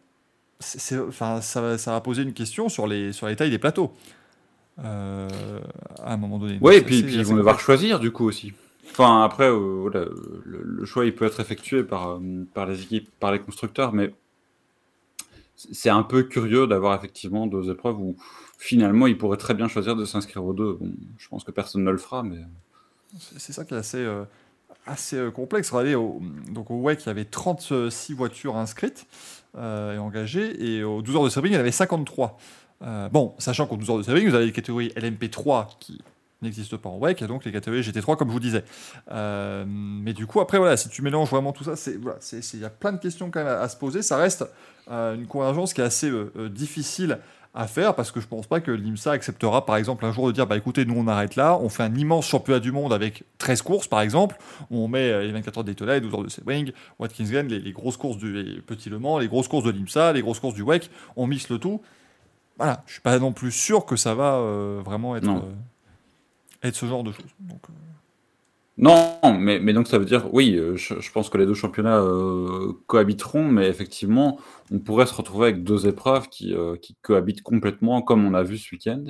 c'est- 0.62 1.00
enfin, 1.00 1.42
ça, 1.42 1.62
va- 1.62 1.78
ça 1.78 1.92
va 1.92 2.02
poser 2.02 2.24
une 2.24 2.34
question 2.34 2.70
sur 2.70 2.88
les, 2.88 3.12
sur 3.12 3.28
les 3.28 3.36
tailles 3.36 3.50
des 3.52 3.60
plateaux. 3.60 3.92
Euh, 4.84 5.28
à 6.02 6.14
un 6.14 6.18
moment 6.18 6.40
donné. 6.40 6.58
ouais, 6.62 6.78
et 6.78 6.82
puis, 6.82 7.00
ils 7.00 7.24
vont 7.26 7.36
devoir 7.36 7.60
choisir 7.60 8.00
du 8.00 8.12
coup 8.12 8.26
aussi. 8.26 8.54
Enfin, 8.90 9.24
après, 9.24 9.50
euh, 9.50 9.80
voilà, 9.82 10.06
le, 10.44 10.62
le 10.64 10.86
choix 10.86 11.06
il 11.06 11.14
peut 11.16 11.26
être 11.26 11.40
effectué 11.40 11.84
par, 11.84 12.12
euh, 12.16 12.20
par 12.54 12.66
les 12.66 12.82
équipes, 12.82 13.10
par 13.20 13.32
les 13.32 13.40
constructeurs, 13.40 13.94
mais 13.94 14.14
c'est 15.56 15.90
un 15.90 16.04
peu 16.04 16.24
curieux 16.24 16.68
d'avoir 16.68 16.96
effectivement 16.98 17.48
deux 17.48 17.70
épreuves 17.70 18.00
où 18.00 18.16
finalement 18.58 19.08
ils 19.08 19.18
pourraient 19.18 19.38
très 19.38 19.54
bien 19.54 19.68
choisir 19.68 19.96
de 19.96 20.06
s'inscrire 20.06 20.44
aux 20.44 20.54
deux. 20.54 20.74
Bon, 20.80 20.92
je 21.18 21.28
pense 21.28 21.44
que 21.44 21.52
personne 21.52 21.84
ne 21.84 21.92
le 21.92 21.98
fera, 21.98 22.24
mais 22.24 22.40
C'est 23.38 23.54
ça 23.54 23.64
qui 23.66 23.74
est 23.74 23.78
assez, 23.78 24.06
assez 24.88 25.30
complexe. 25.34 25.70
Regardez, 25.70 25.96
au, 25.96 26.22
donc 26.50 26.72
au 26.72 26.82
WEC, 26.82 27.04
il 27.04 27.08
y 27.08 27.10
avait 27.10 27.26
36 27.26 28.14
voitures 28.14 28.56
inscrites 28.58 29.06
euh, 29.58 29.96
et 29.96 29.98
engagées, 29.98 30.78
et 30.78 30.84
aux 30.84 31.02
12 31.02 31.16
heures 31.16 31.24
de 31.24 31.30
Sebring, 31.30 31.54
il 31.54 31.56
y 31.56 31.58
en 31.58 31.62
avait 31.62 31.72
53. 31.72 32.38
Euh, 32.84 33.10
bon, 33.10 33.34
sachant 33.38 33.68
qu'aux 33.68 33.78
12 33.78 33.90
heures 33.90 33.98
de 33.98 34.04
Sebring, 34.04 34.30
vous 34.30 34.36
avez 34.36 34.46
les 34.46 34.52
catégories 34.52 34.90
LMP3 34.96 35.68
qui 35.80 36.00
n'existent 36.42 36.78
pas 36.78 36.90
en 36.90 36.98
WEC, 36.98 37.22
et 37.22 37.28
donc 37.28 37.46
les 37.46 37.52
catégories 37.52 37.82
GT3, 37.82 38.18
comme 38.18 38.30
je 38.30 38.34
vous 38.34 38.40
disais. 38.40 38.64
Euh, 39.12 39.64
mais 39.68 40.14
du 40.14 40.26
coup, 40.26 40.42
après, 40.42 40.58
voilà, 40.58 40.78
si 40.78 40.90
tu 40.90 41.02
mélanges 41.02 41.30
vraiment 41.30 41.52
tout 41.52 41.64
ça, 41.64 41.76
c'est 41.76 41.98
voilà, 41.98 42.18
il 42.32 42.60
y 42.60 42.66
a 42.66 42.70
plein 42.70 42.94
de 42.94 42.98
questions 42.98 43.30
quand 43.30 43.44
même 43.44 43.54
à, 43.54 43.70
se 43.70 43.78
poser. 43.78 44.02
Ça 44.02 44.18
reste 44.18 44.46
euh, 44.90 45.16
une 45.16 45.28
convergence 45.28 45.74
qui 45.74 45.82
est 45.82 45.86
assez 45.86 46.10
euh, 46.10 46.32
euh, 46.38 46.50
difficile 46.50 47.20
à 47.54 47.68
faire 47.68 47.96
parce 47.96 48.12
que 48.12 48.22
je 48.22 48.28
pense 48.28 48.48
pas 48.48 48.62
que 48.62 48.72
l'IMSA 48.72 49.12
acceptera 49.12 49.66
par 49.66 49.76
exemple 49.76 50.06
un 50.06 50.12
jour 50.12 50.28
de 50.28 50.32
dire 50.32 50.48
bah 50.48 50.56
écoutez 50.56 50.86
nous 50.86 50.96
on 50.96 51.08
arrête 51.08 51.36
là 51.36 51.58
on 51.58 51.68
fait 51.68 51.84
un 51.84 51.94
immense 51.96 52.26
championnat 52.26 52.62
du 52.62 52.72
monde 52.72 52.94
avec 52.94 53.24
13 53.40 53.62
courses 53.62 53.88
par 53.88 54.00
exemple 54.00 54.38
on 54.70 54.88
met 54.88 55.12
euh, 55.12 55.24
les 55.24 55.34
24 55.34 55.58
heures 55.58 55.64
Daytona 55.66 55.96
les 55.96 56.02
12 56.02 56.14
heures 56.14 56.24
de 56.24 56.30
Sebring 56.30 56.72
Watkins 56.98 57.26
Glen 57.26 57.48
les, 57.48 57.60
les 57.60 57.72
grosses 57.74 57.98
courses 57.98 58.18
du 58.18 58.32
les 58.32 58.62
Petit 58.62 58.90
Le 58.90 59.00
Mans 59.00 59.18
les 59.18 59.28
grosses 59.28 59.50
courses 59.50 59.66
de 59.66 59.72
l'IMSA 59.72 60.14
les 60.14 60.22
grosses 60.22 60.40
courses 60.40 60.56
du 60.56 60.62
WEC 60.62 60.90
on 61.18 61.28
mixe 61.28 61.50
le 61.50 61.58
tout. 61.58 61.82
Voilà 62.58 62.84
je 62.86 62.94
suis 62.94 63.02
pas 63.02 63.20
non 63.20 63.34
plus 63.34 63.52
sûr 63.52 63.86
que 63.86 63.98
ça 63.98 64.16
va 64.16 64.36
euh, 64.36 64.82
vraiment 64.86 65.18
être 65.18 65.30
euh, 65.30 65.52
être 66.64 66.76
ce 66.76 66.86
genre 66.86 67.04
de 67.04 67.12
choses. 67.12 67.34
Donc 67.40 67.62
euh, 67.70 67.74
Non, 68.78 69.20
mais, 69.38 69.60
mais 69.60 69.74
donc 69.74 69.88
ça 69.88 70.00
veut 70.00 70.06
dire, 70.06 70.34
oui, 70.34 70.56
euh, 70.56 70.76
je, 70.76 71.12
pense 71.12 71.30
que 71.30 71.38
les 71.38 71.46
deux 71.46 71.54
championnats 71.54 72.00
euh, 72.00 72.74
cohabiteront, 72.88 73.44
mais 73.44 73.68
effectivement, 73.68 74.40
on 74.72 74.80
pourrait 74.80 75.06
se 75.06 75.14
retrouver 75.14 75.50
avec 75.50 75.64
deux 75.64 75.88
épreuves 75.88 76.30
qui, 76.30 76.54
euh, 76.56 76.78
qui 76.78 76.96
cohabitent 77.02 77.44
complètement, 77.44 78.02
comme 78.02 78.26
on 78.26 78.34
a 78.34 78.44
vu 78.44 78.58
ce 78.58 78.74
week-end, 78.74 79.04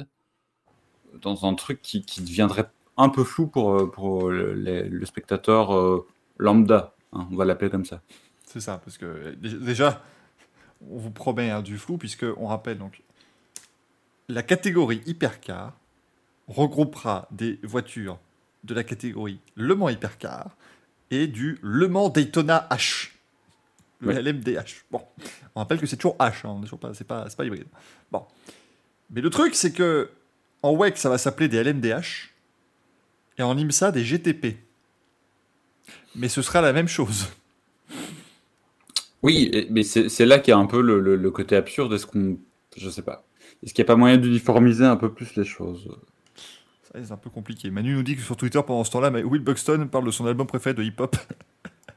dans 1.22 1.46
un 1.46 1.54
truc 1.54 1.82
qui, 1.82 2.02
qui 2.02 2.22
deviendrait 2.22 2.70
un 2.98 3.10
peu 3.10 3.24
flou 3.24 3.48
pour, 3.48 3.90
pour 3.92 4.30
le, 4.30 4.54
les- 4.54 4.84
le 4.90 5.06
spectateur 5.06 6.04
lambda, 6.38 6.96
hein, 7.14 7.28
on 7.32 7.36
va 7.36 7.46
l'appeler 7.46 7.70
comme 7.72 7.86
ça. 7.86 8.02
C'est 8.46 8.60
ça, 8.62 8.80
parce 8.84 8.98
que 8.98 9.34
dé- 9.36 9.58
déjà, 9.60 10.04
on 10.90 10.98
vous 10.98 11.12
promet 11.12 11.50
hein, 11.50 11.62
du 11.62 11.78
flou, 11.78 11.98
puisque 11.98 12.26
on 12.38 12.48
rappelle 12.48 12.78
donc 12.78 13.04
la 14.30 14.44
catégorie 14.44 15.02
hypercar 15.06 15.74
regroupera 16.48 17.28
des 17.32 17.60
voitures 17.64 18.20
de 18.64 18.74
la 18.74 18.84
catégorie 18.84 19.40
Le 19.56 19.76
Mans 19.76 19.90
Hypercar 19.90 20.56
et 21.10 21.28
du 21.28 21.58
Le 21.62 21.88
Mans 21.88 22.10
Daytona 22.10 22.68
H. 22.72 23.10
Le 24.00 24.08
Ouais. 24.10 24.22
LMDH. 24.22 24.84
Bon, 24.90 25.02
on 25.54 25.60
rappelle 25.60 25.80
que 25.80 25.86
c'est 25.86 25.96
toujours 25.98 26.18
H, 26.18 26.48
hein, 26.48 26.60
c'est 26.94 27.06
pas, 27.06 27.26
pas 27.30 27.46
hybride. 27.46 27.66
Bon. 28.12 28.26
Mais 29.12 29.22
le 29.22 29.30
truc, 29.30 29.54
c'est 29.54 29.72
que 29.74 30.10
en 30.64 30.74
WEC, 30.76 30.98
ça 30.98 31.10
va 31.10 31.18
s'appeler 31.20 31.48
des 31.50 31.64
LMDH 31.64 32.32
et 33.38 33.44
en 33.44 33.56
IMSA, 33.58 33.92
des 33.92 34.04
GTP. 34.04 34.58
Mais 36.16 36.30
ce 36.30 36.42
sera 36.42 36.62
la 36.62 36.74
même 36.74 36.88
chose. 36.88 37.28
Oui, 39.24 39.68
mais 39.70 39.84
c'est 39.84 40.26
là 40.26 40.40
qu'il 40.40 40.52
y 40.52 40.56
a 40.56 40.58
un 40.58 40.66
peu 40.66 40.82
le, 40.82 41.00
le- 41.00 41.16
le 41.16 41.32
côté 41.32 41.56
absurde. 41.56 41.94
Est-ce 41.94 42.08
qu'on. 42.08 42.38
Je 42.76 42.90
sais 42.90 43.04
pas. 43.04 43.24
Est-ce 43.64 43.74
qu'il 43.74 43.84
n'y 43.84 43.86
a 43.86 43.94
pas 43.94 43.96
moyen 43.96 44.18
d'uniformiser 44.18 44.86
un 44.86 44.96
peu 44.96 45.14
plus 45.14 45.36
les 45.36 45.46
choses? 45.46 45.96
C'est 46.94 47.12
un 47.12 47.18
peu 47.18 47.30
compliqué. 47.30 47.72
Manu 47.72 47.94
nous 47.94 48.04
dit 48.04 48.16
que 48.16 48.22
sur 48.22 48.36
Twitter, 48.36 48.60
pendant 48.66 48.84
ce 48.84 48.92
temps-là, 48.92 49.12
mais 49.12 49.24
Will 49.24 49.42
Buxton 49.42 49.88
parle 49.90 50.06
de 50.06 50.12
son 50.12 50.26
album 50.26 50.46
préféré 50.48 50.74
de 50.74 50.84
hip-hop. 50.84 51.16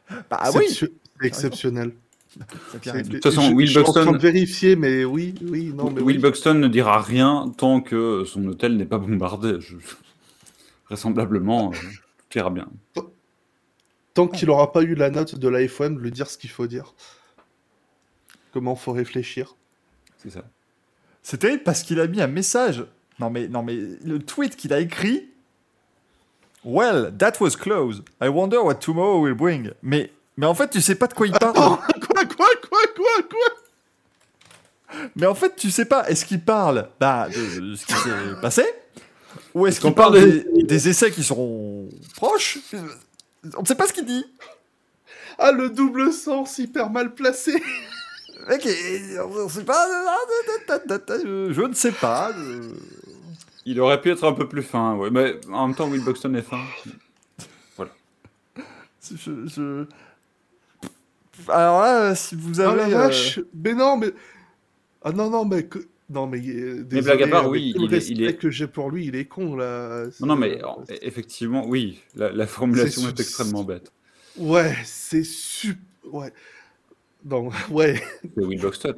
bah 0.31 0.41
C'est 0.53 0.59
oui 0.59 0.67
c'est 0.69 0.93
exceptionnel. 1.23 1.93
arrive. 2.87 3.09
toute 3.09 3.23
façon, 3.23 3.43
je, 3.43 3.53
Will 3.55 3.67
je 3.67 3.73
suis 3.73 3.79
en 3.81 3.85
train 3.85 3.93
Buxton- 4.05 4.13
de 4.13 4.19
vérifier, 4.19 4.77
mais 4.77 5.05
oui, 5.05 5.35
oui, 5.43 5.73
non, 5.75 5.91
mais 5.91 6.01
Will 6.01 6.17
oui. 6.17 6.23
Buxton 6.23 6.55
ne 6.55 6.69
dira 6.69 7.01
rien 7.01 7.53
tant 7.57 7.81
que 7.81 8.25
son 8.25 8.47
hôtel 8.47 8.77
n'est 8.77 8.85
pas 8.87 8.99
bombardé. 8.99 9.57
Je- 9.61 9.77
Vraisemblablement, 10.87 11.73
euh, 11.73 11.77
tout 12.31 12.39
ira 12.39 12.51
bien. 12.51 12.69
Tant 14.13 14.29
qu'il 14.29 14.49
aura 14.51 14.71
pas 14.71 14.83
eu 14.83 14.95
la 14.95 15.11
note 15.11 15.35
de 15.37 15.49
la 15.49 15.67
FOM, 15.67 15.97
de 15.97 16.01
lui 16.01 16.13
dire 16.13 16.29
ce 16.31 16.39
qu'il 16.39 16.51
faut 16.51 16.69
dire. 16.69 16.95
Comment 18.53 18.77
faut 18.77 18.93
réfléchir. 18.93 19.57
C'est 20.19 20.31
ça. 20.31 20.45
Terrible 21.39 21.63
parce 21.65 21.83
qu'il 21.83 21.99
a 21.99 22.07
mis 22.07 22.21
un 22.21 22.29
message. 22.29 22.85
Non 23.19 23.31
mais, 23.31 23.49
non 23.49 23.63
mais 23.63 23.77
le 24.05 24.19
tweet 24.19 24.57
qu'il 24.57 24.73
a 24.73 24.81
écrit. 24.81 25.29
Well, 26.65 27.13
that 27.19 27.35
was 27.41 27.57
close. 27.57 28.03
I 28.23 28.29
wonder 28.29 28.63
what 28.63 28.77
tomorrow 28.77 29.21
will 29.21 29.35
bring. 29.35 29.71
Mais, 29.83 30.11
mais 30.37 30.47
en 30.47 30.55
fait, 30.55 30.71
tu 30.71 30.81
sais 30.81 30.95
pas 30.95 31.07
de 31.07 31.15
quoi 31.15 31.27
il 31.27 31.33
parle. 31.33 31.55
quoi, 31.55 32.25
quoi, 32.25 32.25
quoi, 32.27 32.81
quoi, 32.97 33.23
quoi? 33.31 34.99
Mais 35.17 35.27
en 35.27 35.35
fait, 35.35 35.57
tu 35.57 35.71
sais 35.71 35.85
pas. 35.85 36.09
Est-ce 36.09 36.25
qu'il 36.25 36.41
parle 36.41 36.89
bah, 36.99 37.29
de, 37.29 37.61
de 37.61 37.75
ce 37.77 37.85
qui 37.85 37.93
s'est 37.93 38.11
passé 38.43 38.65
Ou 39.55 39.67
est-ce 39.67 39.81
qu'on 39.81 39.89
qu'il 39.89 39.95
parle 39.97 40.15
parle 40.15 40.31
des, 40.31 40.63
des 40.63 40.89
essais 40.89 41.11
qui 41.11 41.23
seront 41.23 41.89
proches? 42.17 42.59
On 43.57 43.61
ne 43.63 43.67
sait 43.67 43.75
pas 43.75 43.87
ce 43.87 43.93
qu'il 43.93 44.07
dit. 44.07 44.25
Ah, 45.39 45.53
le 45.53 45.69
double 45.69 46.13
sens 46.13 46.59
hyper 46.59 46.91
mal 46.91 47.15
placé. 47.15 47.63
Mec, 48.49 48.69
on 49.19 49.49
sait 49.49 49.65
pas. 49.65 49.87
Je 51.27 51.63
ne 51.63 51.75
sais 51.75 51.93
pas. 51.93 52.33
Il 53.67 53.81
aurait 53.81 54.01
pu 54.01 54.11
être 54.11 54.25
un 54.25 54.33
peu 54.33 54.47
plus 54.49 54.63
fin, 54.63 54.95
ouais. 54.97 55.11
mais 55.11 55.41
en 55.51 55.67
même 55.69 55.77
temps, 55.77 55.89
Will 55.89 56.05
Buxton 56.05 56.35
est 56.35 56.43
fin. 56.43 56.61
Je, 59.15 59.47
je- 59.47 59.85
Alors 61.49 61.83
là, 61.83 62.15
si 62.15 62.35
vous 62.37 62.61
Ah 62.61 62.71
avez. 62.71 62.91
la 62.91 63.07
euh. 63.09 63.11
Mais 63.55 63.75
non, 63.75 63.97
mais. 63.99 64.09
Ah 65.03 65.13
non, 65.13 65.29
non, 65.29 65.45
mais. 65.45 65.65
que- 65.65 65.87
Non, 66.09 66.27
mais. 66.27 66.39
euh, 66.41 66.83
désolé, 66.85 67.17
blague 67.17 67.23
à 67.23 67.29
part, 67.29 67.51
oui, 67.51 67.73
tout 67.75 67.81
le 67.81 67.85
il 67.87 67.93
est- 67.93 67.97
respect 67.97 68.15
il 68.15 68.23
est- 68.25 68.37
que 68.37 68.51
j'ai 68.51 68.67
pour 68.67 68.91
lui, 68.91 69.07
il 69.07 69.17
est 69.17 69.27
con, 69.27 69.57
là. 69.57 70.05
Non, 70.21 70.29
non, 70.29 70.37
mais 70.37 70.57
C'est- 70.57 70.65
en- 70.65 70.85
effectivement, 71.03 71.67
oui, 71.67 72.01
la, 72.15 72.33
la 72.33 72.47
formulation 72.47 73.07
est, 73.09 73.21
extrêmement 73.21 73.63
bête. 73.65 73.93
Ouais, 74.39 74.75
c'est 74.85 75.25
super. 75.25 75.83
Ouais. 76.11 76.33
Non, 77.27 77.51
ouais. 77.71 78.03
C'est 78.37 78.45
Will 78.45 78.61
Buxton. 78.61 78.95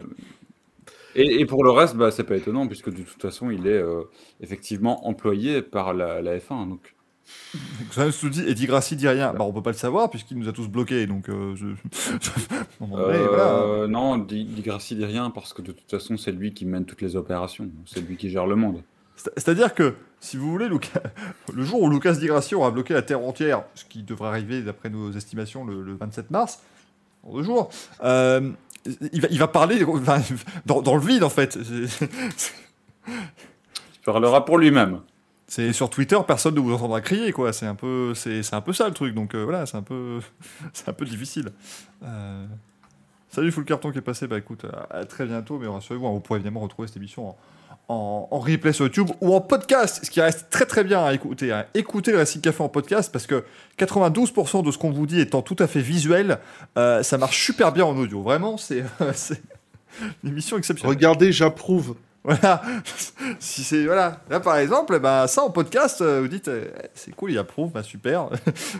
Et, 1.16 1.40
et 1.40 1.46
pour 1.46 1.64
le 1.64 1.70
reste, 1.70 1.96
bah, 1.96 2.10
c'est 2.10 2.24
pas 2.24 2.36
étonnant, 2.36 2.66
puisque 2.66 2.90
de 2.90 3.02
toute 3.02 3.20
façon, 3.22 3.50
il 3.50 3.66
est 3.66 3.70
euh, 3.82 4.02
effectivement 4.40 5.06
employé 5.08 5.62
par 5.62 5.94
la, 5.94 6.20
la 6.22 6.38
F1. 6.38 6.68
Donc, 6.68 6.94
Xavier 7.90 8.12
se 8.12 8.26
dit, 8.28 8.42
Eddie 8.46 8.66
Grassi 8.66 8.94
dit 8.96 9.08
rien. 9.08 9.32
Bah, 9.32 9.44
on 9.44 9.52
peut 9.52 9.62
pas 9.62 9.70
le 9.72 9.76
savoir 9.76 10.10
puisqu'il 10.10 10.38
nous 10.38 10.48
a 10.48 10.52
tous 10.52 10.68
bloqués. 10.68 11.06
Donc, 11.06 11.28
euh, 11.28 11.54
je... 11.56 11.66
Non, 12.80 12.86
non, 12.88 12.96
mais 13.08 13.14
Euh, 13.14 13.26
voilà. 13.28 13.86
Non, 13.88 14.26
Grassi 14.58 14.94
dit 14.96 15.04
rien, 15.04 15.30
parce 15.30 15.52
que 15.52 15.62
de 15.62 15.72
toute 15.72 15.90
façon, 15.90 16.16
c'est 16.16 16.32
lui 16.32 16.52
qui 16.54 16.66
mène 16.66 16.84
toutes 16.84 17.02
les 17.02 17.16
opérations. 17.16 17.68
C'est 17.86 18.00
lui 18.06 18.16
qui 18.16 18.28
gère 18.30 18.46
le 18.46 18.54
monde. 18.56 18.82
C'est- 19.16 19.30
C'est-à-dire 19.36 19.74
que, 19.74 19.94
si 20.20 20.36
vous 20.36 20.50
voulez, 20.50 20.68
Lucas- 20.68 21.00
le 21.54 21.64
jour 21.64 21.80
où 21.82 21.90
Lucas 21.90 22.12
Di 22.12 22.26
Grassi 22.26 22.54
aura 22.54 22.70
bloqué 22.70 22.94
la 22.94 23.02
Terre 23.02 23.20
entière, 23.22 23.64
ce 23.74 23.84
qui 23.86 24.02
devrait 24.02 24.28
arriver 24.28 24.60
d'après 24.62 24.90
nos 24.90 25.10
estimations 25.12 25.64
le, 25.64 25.82
le 25.82 25.96
27 25.96 26.30
mars, 26.30 26.62
dans 27.24 27.34
deux 27.34 27.42
jours, 27.42 27.70
euh, 28.04 28.50
il, 29.12 29.20
va, 29.20 29.28
il 29.30 29.38
va 29.38 29.48
parler 29.48 29.84
enfin, 29.84 30.22
dans, 30.66 30.82
dans 30.82 30.96
le 30.96 31.02
vide 31.02 31.24
en 31.24 31.30
fait. 31.30 31.58
Il 33.08 33.10
parlera 34.04 34.44
pour 34.44 34.58
lui-même. 34.58 35.00
C'est 35.48 35.72
sur 35.72 35.90
Twitter, 35.90 36.18
personne 36.26 36.56
ne 36.56 36.60
vous 36.60 36.72
entendra 36.72 37.00
crier, 37.00 37.32
quoi. 37.32 37.52
C'est 37.52 37.66
un 37.66 37.76
peu, 37.76 38.14
c'est, 38.14 38.42
c'est 38.42 38.56
un 38.56 38.60
peu 38.60 38.72
ça 38.72 38.88
le 38.88 38.94
truc. 38.94 39.14
Donc 39.14 39.34
euh, 39.34 39.44
voilà, 39.44 39.64
c'est 39.64 39.76
un 39.76 39.82
peu, 39.82 40.20
c'est 40.72 40.88
un 40.88 40.92
peu 40.92 41.04
difficile. 41.04 41.50
Euh, 42.02 42.46
Salut 43.30 43.52
Full 43.52 43.64
Carton 43.64 43.92
qui 43.92 43.98
est 43.98 44.02
passé. 44.02 44.26
Bah 44.26 44.38
écoute, 44.38 44.64
à, 44.64 44.98
à 44.98 45.04
très 45.04 45.26
bientôt. 45.26 45.58
Mais 45.58 45.68
rassurez-vous, 45.68 46.06
hein, 46.06 46.10
vous 46.10 46.20
pourrez 46.20 46.38
évidemment 46.38 46.60
retrouver 46.60 46.88
cette 46.88 46.96
émission 46.96 47.28
en, 47.28 47.36
en, 47.88 48.28
en 48.30 48.38
replay 48.40 48.72
sur 48.72 48.86
YouTube 48.86 49.10
ou 49.20 49.34
en 49.34 49.40
podcast, 49.40 50.04
ce 50.04 50.10
qui 50.10 50.20
reste 50.20 50.50
très 50.50 50.66
très 50.66 50.82
bien 50.84 51.04
à 51.04 51.12
écouter. 51.14 51.52
hein. 51.52 51.66
Écoutez 51.74 52.10
le 52.12 52.18
Racing 52.18 52.40
Café 52.40 52.62
en 52.62 52.68
podcast 52.68 53.12
parce 53.12 53.26
que 53.26 53.44
92% 53.78 54.64
de 54.64 54.70
ce 54.72 54.78
qu'on 54.78 54.90
vous 54.90 55.06
dit 55.06 55.20
étant 55.20 55.42
tout 55.42 55.56
à 55.60 55.66
fait 55.66 55.80
visuel, 55.80 56.38
euh, 56.78 57.02
ça 57.02 57.16
marche 57.18 57.44
super 57.44 57.72
bien 57.72 57.84
en 57.84 57.96
audio. 57.96 58.22
Vraiment, 58.22 58.56
c'est, 58.56 58.84
c'est 59.14 59.40
une 60.24 60.30
émission 60.30 60.58
exceptionnelle. 60.58 60.96
Regardez, 60.96 61.30
j'approuve. 61.32 61.94
Voilà. 62.24 62.60
si 63.38 63.62
c'est 63.62 63.84
voilà. 63.84 64.20
Là 64.30 64.40
par 64.40 64.56
exemple, 64.56 64.98
bah 64.98 65.28
ça 65.28 65.42
en 65.42 65.50
podcast, 65.50 66.00
euh, 66.00 66.20
vous 66.22 66.26
dites 66.28 66.48
euh, 66.48 66.64
c'est 66.92 67.14
cool, 67.14 67.30
il 67.30 67.38
approuve, 67.38 67.70
bah 67.70 67.84
super. 67.84 68.30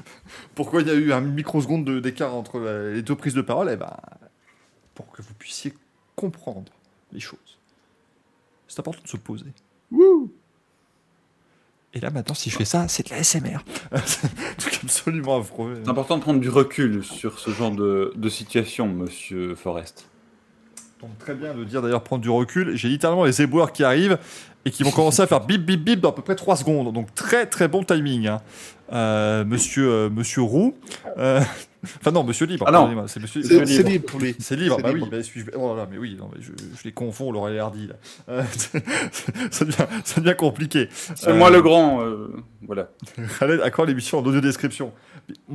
Pourquoi 0.57 0.81
il 0.83 0.89
y 0.89 0.91
a 0.91 0.95
eu 0.95 1.13
un 1.13 1.21
microseconde 1.21 1.85
de- 1.85 2.01
d'écart 2.01 2.35
entre 2.35 2.59
euh, 2.59 2.95
les 2.95 3.03
deux 3.03 3.15
prises 3.15 3.35
de 3.35 3.43
parole? 3.43 3.71
Eh 3.73 3.77
ben 3.77 3.95
pour 4.97 5.09
que 5.13 5.23
vous 5.23 5.35
puissiez 5.39 5.75
comprendre 6.17 6.73
les 7.13 7.21
choses. 7.21 7.56
C'est 8.77 8.81
important 8.81 9.01
de 9.05 9.09
se 9.09 9.17
poser. 9.17 9.47
Et 11.95 12.01
là 12.01 12.11
maintenant, 12.11 12.35
si 12.35 12.51
je 12.51 12.59
fais 12.59 12.67
ça, 12.67 12.89
c'est 12.89 13.07
de 13.09 13.15
la 13.15 13.25
SMR. 13.25 13.65
C'est 14.05 14.85
absolument 14.85 15.39
affreux. 15.41 15.81
C'est 15.83 15.89
important 15.89 16.19
de 16.19 16.23
prendre 16.23 16.41
du 16.41 16.51
recul 16.51 17.03
sur 17.03 17.39
ce 17.39 17.49
genre 17.51 17.71
de, 17.71 18.13
de 18.15 18.29
situation, 18.29 18.87
monsieur 18.87 19.55
Forrest. 19.55 20.11
Donc 21.01 21.17
très 21.19 21.35
bien 21.35 21.55
de 21.55 21.65
dire 21.65 21.81
d'ailleurs 21.81 22.03
prendre 22.05 22.21
du 22.21 22.29
recul. 22.29 22.77
J'ai 22.77 22.89
littéralement 22.89 23.25
les 23.25 23.41
éboueurs 23.41 23.73
qui 23.73 23.83
arrivent 23.83 24.19
et 24.67 24.71
qui 24.71 24.83
vont 24.83 24.91
commencer 24.91 25.23
à 25.23 25.27
faire 25.27 25.41
bip 25.41 25.65
bip 25.65 25.83
bip 25.83 26.01
dans 26.01 26.11
à 26.11 26.13
peu 26.13 26.21
près 26.21 26.35
3 26.37 26.57
secondes. 26.57 26.93
Donc 26.93 27.15
très 27.15 27.47
très 27.47 27.69
bon 27.69 27.83
timing. 27.83 28.27
hein. 28.27 28.43
Euh, 28.93 29.47
monsieur, 29.47 29.91
euh, 29.91 30.11
monsieur 30.11 30.43
Roux. 30.43 30.75
Euh, 31.17 31.41
Enfin 32.01 32.11
non, 32.13 32.25
monsieur 32.25 32.47
Libre. 32.47 32.67
Ah 32.69 33.05
c'est 33.07 33.21
monsieur, 33.21 33.41
Libre. 33.43 33.89
libre 33.89 34.07
pour 34.07 34.21
lui. 34.21 34.37
C'est 34.39 34.57
libre, 34.57 34.79
bah 34.83 34.93
libre. 34.93 35.09
oui, 35.13 35.43
bah, 35.45 35.53
oh 35.57 35.71
là 35.75 35.83
là, 35.83 35.89
mais 35.91 35.99
oui, 35.99 36.17
non, 36.19 36.29
mais 36.35 36.43
je, 36.43 36.51
je 36.79 36.85
les 36.85 36.93
confonds, 36.93 37.33
Laurel 37.33 37.55
et 37.57 37.59
Hardy, 37.59 37.87
là. 37.89 37.95
Euh, 38.29 38.43
ça, 39.51 39.65
devient, 39.65 39.87
ça 40.05 40.21
devient 40.21 40.37
compliqué. 40.37 40.89
C'est 41.15 41.29
Euh, 41.29 41.35
moi 41.35 41.51
le 41.51 41.63
grand, 41.63 42.03
euh, 42.03 42.35
voilà. 42.67 42.89
Khaled, 43.39 43.61
à 43.61 43.71
quand 43.71 43.85
l'émission 43.85 44.19
en 44.19 44.25
audio 44.25 44.41
description 44.41 44.93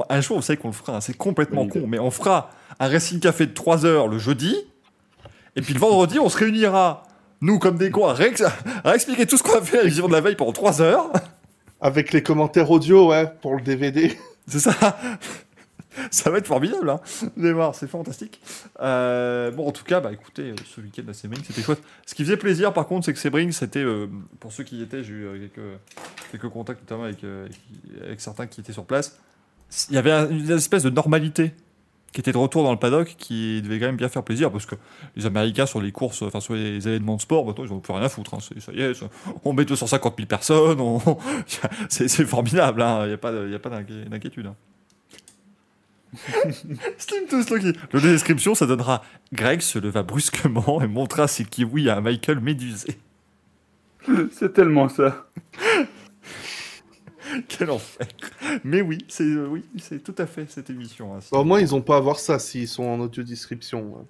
Un 0.09 0.21
jour, 0.21 0.37
vous 0.37 0.41
savez 0.43 0.57
qu'on 0.57 0.69
le 0.69 0.73
fera, 0.73 0.95
hein, 0.97 1.01
c'est 1.01 1.15
complètement 1.17 1.63
Oui. 1.63 1.69
con, 1.69 1.85
mais 1.87 1.99
on 1.99 2.11
fera 2.11 2.49
un 2.79 2.87
Racing 2.87 3.19
Café 3.19 3.45
de 3.45 3.53
3 3.53 3.85
heures 3.85 4.07
le 4.07 4.17
jeudi, 4.17 4.55
et 5.55 5.61
puis 5.61 5.73
le 5.73 5.79
vendredi, 5.79 6.19
on 6.19 6.29
se 6.29 6.37
réunira, 6.37 7.03
nous 7.41 7.59
comme 7.59 7.77
des 7.77 7.91
cons, 7.91 8.07
à 8.07 8.15
expliquer 8.95 9.25
tout 9.25 9.37
ce 9.37 9.43
qu'on 9.43 9.57
a 9.57 9.61
fait 9.61 9.79
à 9.79 9.83
l'émission 9.83 10.07
de 10.07 10.13
la 10.13 10.21
veille 10.21 10.35
pendant 10.35 10.53
3 10.53 10.81
heures. 10.81 11.09
Avec 11.83 12.13
les 12.13 12.21
commentaires 12.21 12.69
audio, 12.69 13.09
ouais, 13.09 13.27
pour 13.41 13.55
le 13.55 13.61
DVD. 13.61 14.15
C'est 14.47 14.59
ça 14.59 14.97
Ça 16.11 16.29
va 16.29 16.37
être 16.37 16.47
formidable, 16.47 16.89
hein 16.89 16.99
voir, 17.35 17.75
c'est 17.75 17.87
fantastique. 17.87 18.41
Euh, 18.81 19.51
bon, 19.51 19.67
en 19.67 19.71
tout 19.71 19.83
cas, 19.83 19.99
bah 19.99 20.11
écoutez, 20.13 20.51
euh, 20.51 20.55
ce 20.65 20.79
week-end 20.81 21.03
à 21.09 21.13
Sebring, 21.13 21.43
c'était 21.45 21.61
chouette. 21.61 21.81
Ce 22.05 22.15
qui 22.15 22.23
faisait 22.23 22.37
plaisir, 22.37 22.73
par 22.73 22.87
contre, 22.87 23.05
c'est 23.05 23.13
que 23.13 23.19
Sebring, 23.19 23.51
c'était, 23.51 23.83
euh, 23.83 24.07
pour 24.39 24.51
ceux 24.53 24.63
qui 24.63 24.77
y 24.77 24.81
étaient, 24.81 25.03
j'ai 25.03 25.13
eu 25.13 25.49
quelques, 26.31 26.49
contacts, 26.49 26.81
notamment 26.81 27.03
avec, 27.03 27.19
avec, 28.03 28.21
certains 28.21 28.47
qui 28.47 28.61
étaient 28.61 28.73
sur 28.73 28.85
place. 28.85 29.19
Il 29.89 29.95
y 29.95 29.97
avait 29.97 30.11
un- 30.11 30.29
une 30.29 30.49
espèce 30.51 30.83
de 30.83 30.89
normalité 30.89 31.53
qui 32.13 32.19
était 32.19 32.33
de 32.33 32.37
retour 32.37 32.63
dans 32.63 32.71
le 32.73 32.79
paddock, 32.79 33.15
qui 33.17 33.61
devait 33.61 33.79
quand 33.79 33.85
même 33.85 33.95
bien 33.95 34.09
faire 34.09 34.23
plaisir, 34.23 34.51
parce 34.51 34.65
que 34.65 34.75
les 35.15 35.25
Américains, 35.25 35.65
sur 35.65 35.81
les 35.81 35.93
courses, 35.93 36.21
enfin 36.23 36.41
sur 36.41 36.53
les 36.55 36.85
événements 36.87 37.15
de 37.15 37.21
sport, 37.21 37.45
maintenant, 37.45 37.63
ils 37.63 37.69
n'ont 37.71 37.79
plus 37.79 37.93
rien 37.93 38.03
à 38.03 38.09
foutre. 38.09 38.33
hein. 38.33 38.39
Ça 38.41 38.71
y 38.73 38.81
est, 38.81 38.93
ça- 38.93 39.07
on 39.45 39.53
met 39.53 39.63
250 39.65 40.15
000 40.17 40.27
personnes, 40.27 40.79
on- 40.81 40.99
c'est 41.89 42.09
formidable, 42.25 42.81
hein. 42.81 43.03
il 43.05 43.07
n'y 43.07 43.13
a 43.13 43.59
pas, 43.59 43.69
d'inquiétude. 43.69 44.47
hein. 44.47 44.55
Slim 46.97 47.25
to 47.29 47.41
Slocky. 47.43 47.73
Le 47.93 48.01
description, 48.01 48.53
ça 48.55 48.65
donnera 48.65 49.03
Greg 49.33 49.61
se 49.61 49.79
leva 49.79 50.03
brusquement 50.03 50.81
et 50.81 50.87
montra 50.87 51.27
ses 51.27 51.45
kiwis 51.45 51.89
à 51.89 52.01
Michael 52.01 52.39
médusé. 52.41 52.97
C'est 54.31 54.53
tellement 54.53 54.89
ça. 54.89 55.27
Quel 57.47 57.69
enfer. 57.69 58.07
Mais 58.63 58.81
oui, 58.81 58.97
c'est 59.07 59.23
euh, 59.23 59.47
oui, 59.47 59.63
c'est 59.79 60.03
tout 60.03 60.15
à 60.17 60.25
fait 60.25 60.49
cette 60.51 60.69
émission. 60.69 61.15
hein. 61.15 61.19
Au 61.31 61.43
moins, 61.43 61.59
ils 61.61 61.73
ont 61.73 61.81
pas 61.81 61.97
à 61.97 61.99
voir 61.99 62.19
ça 62.19 62.39
s'ils 62.39 62.67
sont 62.67 62.83
en 62.83 62.99
audio 62.99 63.23
description. 63.23 63.95
hein. 63.99 64.05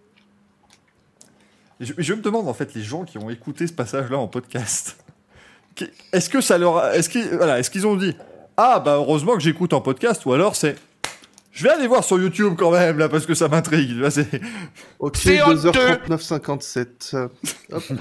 Je, 1.81 1.93
je 1.97 2.13
me 2.13 2.21
demande 2.21 2.47
en 2.47 2.53
fait 2.53 2.73
les 2.73 2.81
gens 2.83 3.03
qui 3.03 3.17
ont 3.17 3.29
écouté 3.29 3.67
ce 3.67 3.73
passage-là 3.73 4.17
en 4.17 4.27
podcast. 4.27 5.03
qui- 5.75 5.89
Est-ce 6.13 6.29
que 6.29 6.41
ça 6.41 6.57
leur, 6.57 6.77
a- 6.77 6.95
est-ce 6.95 7.09
qu'ils, 7.09 7.27
voilà, 7.35 7.59
est-ce 7.59 7.69
qu'ils 7.69 7.85
ont 7.85 7.95
dit 7.95 8.15
Ah, 8.57 8.79
bah 8.79 8.95
heureusement 8.95 9.33
que 9.35 9.41
j'écoute 9.41 9.73
en 9.73 9.81
podcast, 9.81 10.25
ou 10.25 10.33
alors 10.33 10.55
c'est. 10.55 10.77
Je 11.53 11.63
vais 11.65 11.69
aller 11.71 11.87
voir 11.87 12.03
sur 12.03 12.17
YouTube 12.17 12.53
quand 12.57 12.71
même, 12.71 12.97
là, 12.97 13.09
parce 13.09 13.25
que 13.25 13.33
ça 13.33 13.47
m'intrigue. 13.49 13.97
Là, 13.97 14.09
c'est. 14.09 14.39
Ok, 14.99 15.17
C'est 15.17 15.37
2h39, 15.37 16.19
57. 16.21 17.11
Euh, 17.13 17.27
hop. 17.73 17.83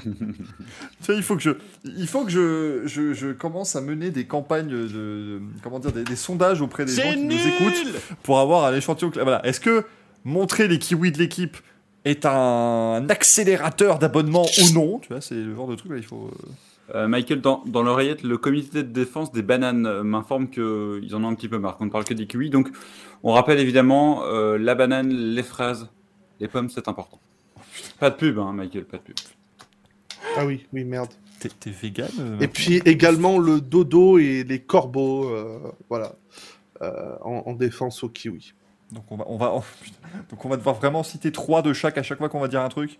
Tu 1.01 1.05
sais, 1.07 1.15
il 1.17 1.23
faut 1.23 1.35
que 1.37 1.43
je, 1.43 1.51
il 1.85 2.07
faut 2.07 2.25
que 2.25 2.31
je, 2.31 2.83
je, 2.87 3.13
je 3.13 3.33
commence 3.33 3.75
à 3.75 3.81
mener 3.81 4.11
des 4.11 4.25
campagnes 4.27 4.69
de, 4.69 4.87
de- 4.87 5.41
comment 5.65 5.79
dire, 5.81 5.91
des, 5.93 6.05
des 6.05 6.15
sondages 6.17 6.61
auprès 6.63 6.85
des 6.85 6.93
gens 6.95 7.11
qui 7.11 7.17
nul 7.19 7.37
nous 7.37 7.49
écoutent 7.49 7.95
pour 8.23 8.39
avoir 8.39 8.67
un 8.67 8.75
échantillon. 8.75 9.11
Voilà. 9.15 9.45
Est-ce 9.45 9.61
que 9.61 9.85
montrer 10.25 10.69
les 10.69 10.79
kiwis 10.79 11.11
de 11.11 11.19
l'équipe 11.19 11.57
est 12.05 12.27
un 12.27 13.05
accélérateur 13.09 13.99
d'abonnement 13.99 14.45
ou 14.45 14.73
non? 14.75 14.99
Tu 15.01 15.09
vois, 15.09 15.21
c'est 15.21 15.35
le 15.35 15.55
genre 15.57 15.67
de 15.69 15.75
truc 15.75 15.91
là, 15.91 15.97
il 15.99 16.05
faut. 16.05 16.31
euh, 16.33 16.49
Euh, 16.95 17.09
Michael, 17.09 17.41
dans, 17.41 17.63
dans 17.67 17.83
l'oreillette, 17.83 18.23
le 18.23 18.37
comité 18.39 18.83
de 18.83 18.91
défense 18.91 19.33
des 19.33 19.43
bananes 19.43 19.87
euh, 19.87 20.03
m'informe 20.03 20.49
qu'ils 20.49 21.15
en 21.15 21.25
ont 21.25 21.29
un 21.29 21.35
petit 21.35 21.49
peu 21.49 21.59
marre, 21.59 21.77
qu'on 21.77 21.87
ne 21.87 21.91
parle 21.91 22.05
que 22.05 22.15
des 22.15 22.27
kiwis. 22.27 22.51
Donc, 22.51 22.69
on 23.23 23.33
rappelle 23.33 23.59
évidemment 23.59 24.25
euh, 24.25 24.59
la 24.59 24.75
banane, 24.75 25.11
les 25.11 25.43
fraises, 25.43 25.89
les 26.41 26.49
pommes, 26.49 26.69
c'est 26.69 26.89
important. 26.89 27.21
Pas 27.99 28.11
de 28.11 28.17
pub, 28.17 28.39
hein, 28.39 28.53
Michael, 28.53 28.85
pas 28.85 28.97
de 28.97 29.03
pub. 29.03 29.17
Ah 30.37 30.47
oui, 30.47 30.67
oui, 30.73 30.85
merde. 30.85 31.11
T'es, 31.39 31.49
t'es 31.49 31.71
vegan 31.71 32.09
euh, 32.19 32.39
Et 32.41 32.49
puis 32.49 32.77
également 32.85 33.39
le 33.39 33.61
dodo 33.61 34.19
et 34.19 34.45
les 34.45 34.61
corbeaux, 34.61 35.29
euh, 35.31 35.59
voilà, 35.89 36.13
euh, 36.83 37.15
en, 37.23 37.43
en 37.47 37.55
défense 37.55 38.03
au 38.05 38.09
kiwi. 38.09 38.53
Donc 38.93 39.05
on 39.11 39.17
va, 39.17 39.25
on 39.29 39.37
va, 39.37 39.53
oh, 39.55 39.63
donc 40.31 40.45
on 40.45 40.49
va 40.49 40.57
devoir 40.57 40.75
vraiment 40.75 41.03
citer 41.03 41.33
trois 41.33 41.63
de 41.63 41.73
chaque 41.73 41.97
à 41.97 42.03
chaque 42.03 42.19
fois 42.19 42.29
qu'on 42.29 42.41
va 42.41 42.49
dire 42.49 42.61
un 42.61 42.69
truc. 42.69 42.99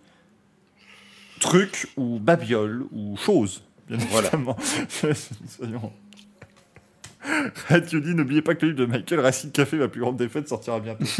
Truc 1.39 1.87
ou 1.97 2.19
babiole 2.19 2.85
ou 2.91 3.17
chose. 3.17 3.63
Bien 3.87 3.97
Voilà. 4.09 4.27
évidemment. 4.29 4.57
Soyons. 5.47 5.91
N'oubliez 8.15 8.41
pas 8.41 8.55
que 8.55 8.65
le 8.65 8.71
livre 8.71 8.85
de 8.85 8.91
Michael 8.91 9.19
Racine 9.19 9.51
Café, 9.51 9.77
ma 9.77 9.87
plus 9.87 10.01
grande 10.01 10.17
défaite, 10.17 10.47
sortira 10.47 10.79
bientôt. 10.79 11.05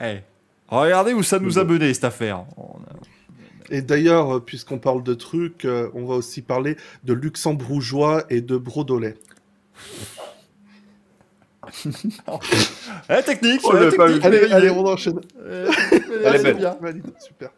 Eh, 0.00 0.20
Regardez 0.68 1.12
où 1.12 1.22
ça 1.22 1.38
nous 1.38 1.58
a 1.58 1.64
mené 1.64 1.92
cette 1.92 2.04
affaire. 2.04 2.46
On 2.56 2.78
a- 2.80 3.70
Et 3.74 3.82
d'ailleurs, 3.82 4.36
euh, 4.36 4.40
puisqu'on 4.40 4.78
parle 4.78 5.02
de 5.02 5.12
trucs, 5.12 5.66
euh, 5.66 5.90
on 5.92 6.06
va 6.06 6.14
aussi 6.14 6.40
parler 6.40 6.76
de 7.04 7.12
luxembourgeois 7.12 8.24
et 8.30 8.40
de 8.40 8.56
brodolais. 8.56 9.16
Eh, 13.08 13.22
technique, 13.22 13.60
Oh, 13.64 13.70
pas 13.72 13.90
technique. 13.90 14.24
Allez, 14.24 14.52
allez, 14.52 14.70
on 14.70 14.84
enchaîne. 14.86 15.20
Euh, 15.40 15.70
Elle 16.24 16.34
est 16.34 16.38
c'est 16.38 16.42
belle. 16.44 16.56
bien. 16.56 16.76
Super. 17.20 17.50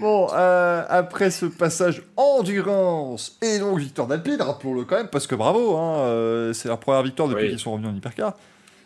Bon, 0.00 0.28
euh, 0.32 0.84
après 0.88 1.30
ce 1.30 1.46
passage 1.46 2.02
endurance 2.16 3.38
et 3.42 3.58
donc 3.58 3.78
victoire 3.78 4.08
d'Alpine, 4.08 4.40
rappelons-le 4.40 4.84
quand 4.84 4.96
même, 4.96 5.08
parce 5.08 5.26
que 5.26 5.34
bravo, 5.34 5.76
hein, 5.76 5.98
euh, 6.00 6.52
c'est 6.52 6.68
leur 6.68 6.78
première 6.80 7.02
victoire 7.02 7.28
depuis 7.28 7.44
Oui. 7.44 7.50
qu'ils 7.50 7.58
sont 7.60 7.72
revenus 7.72 7.90
en 7.90 7.94
hypercar. 7.94 8.34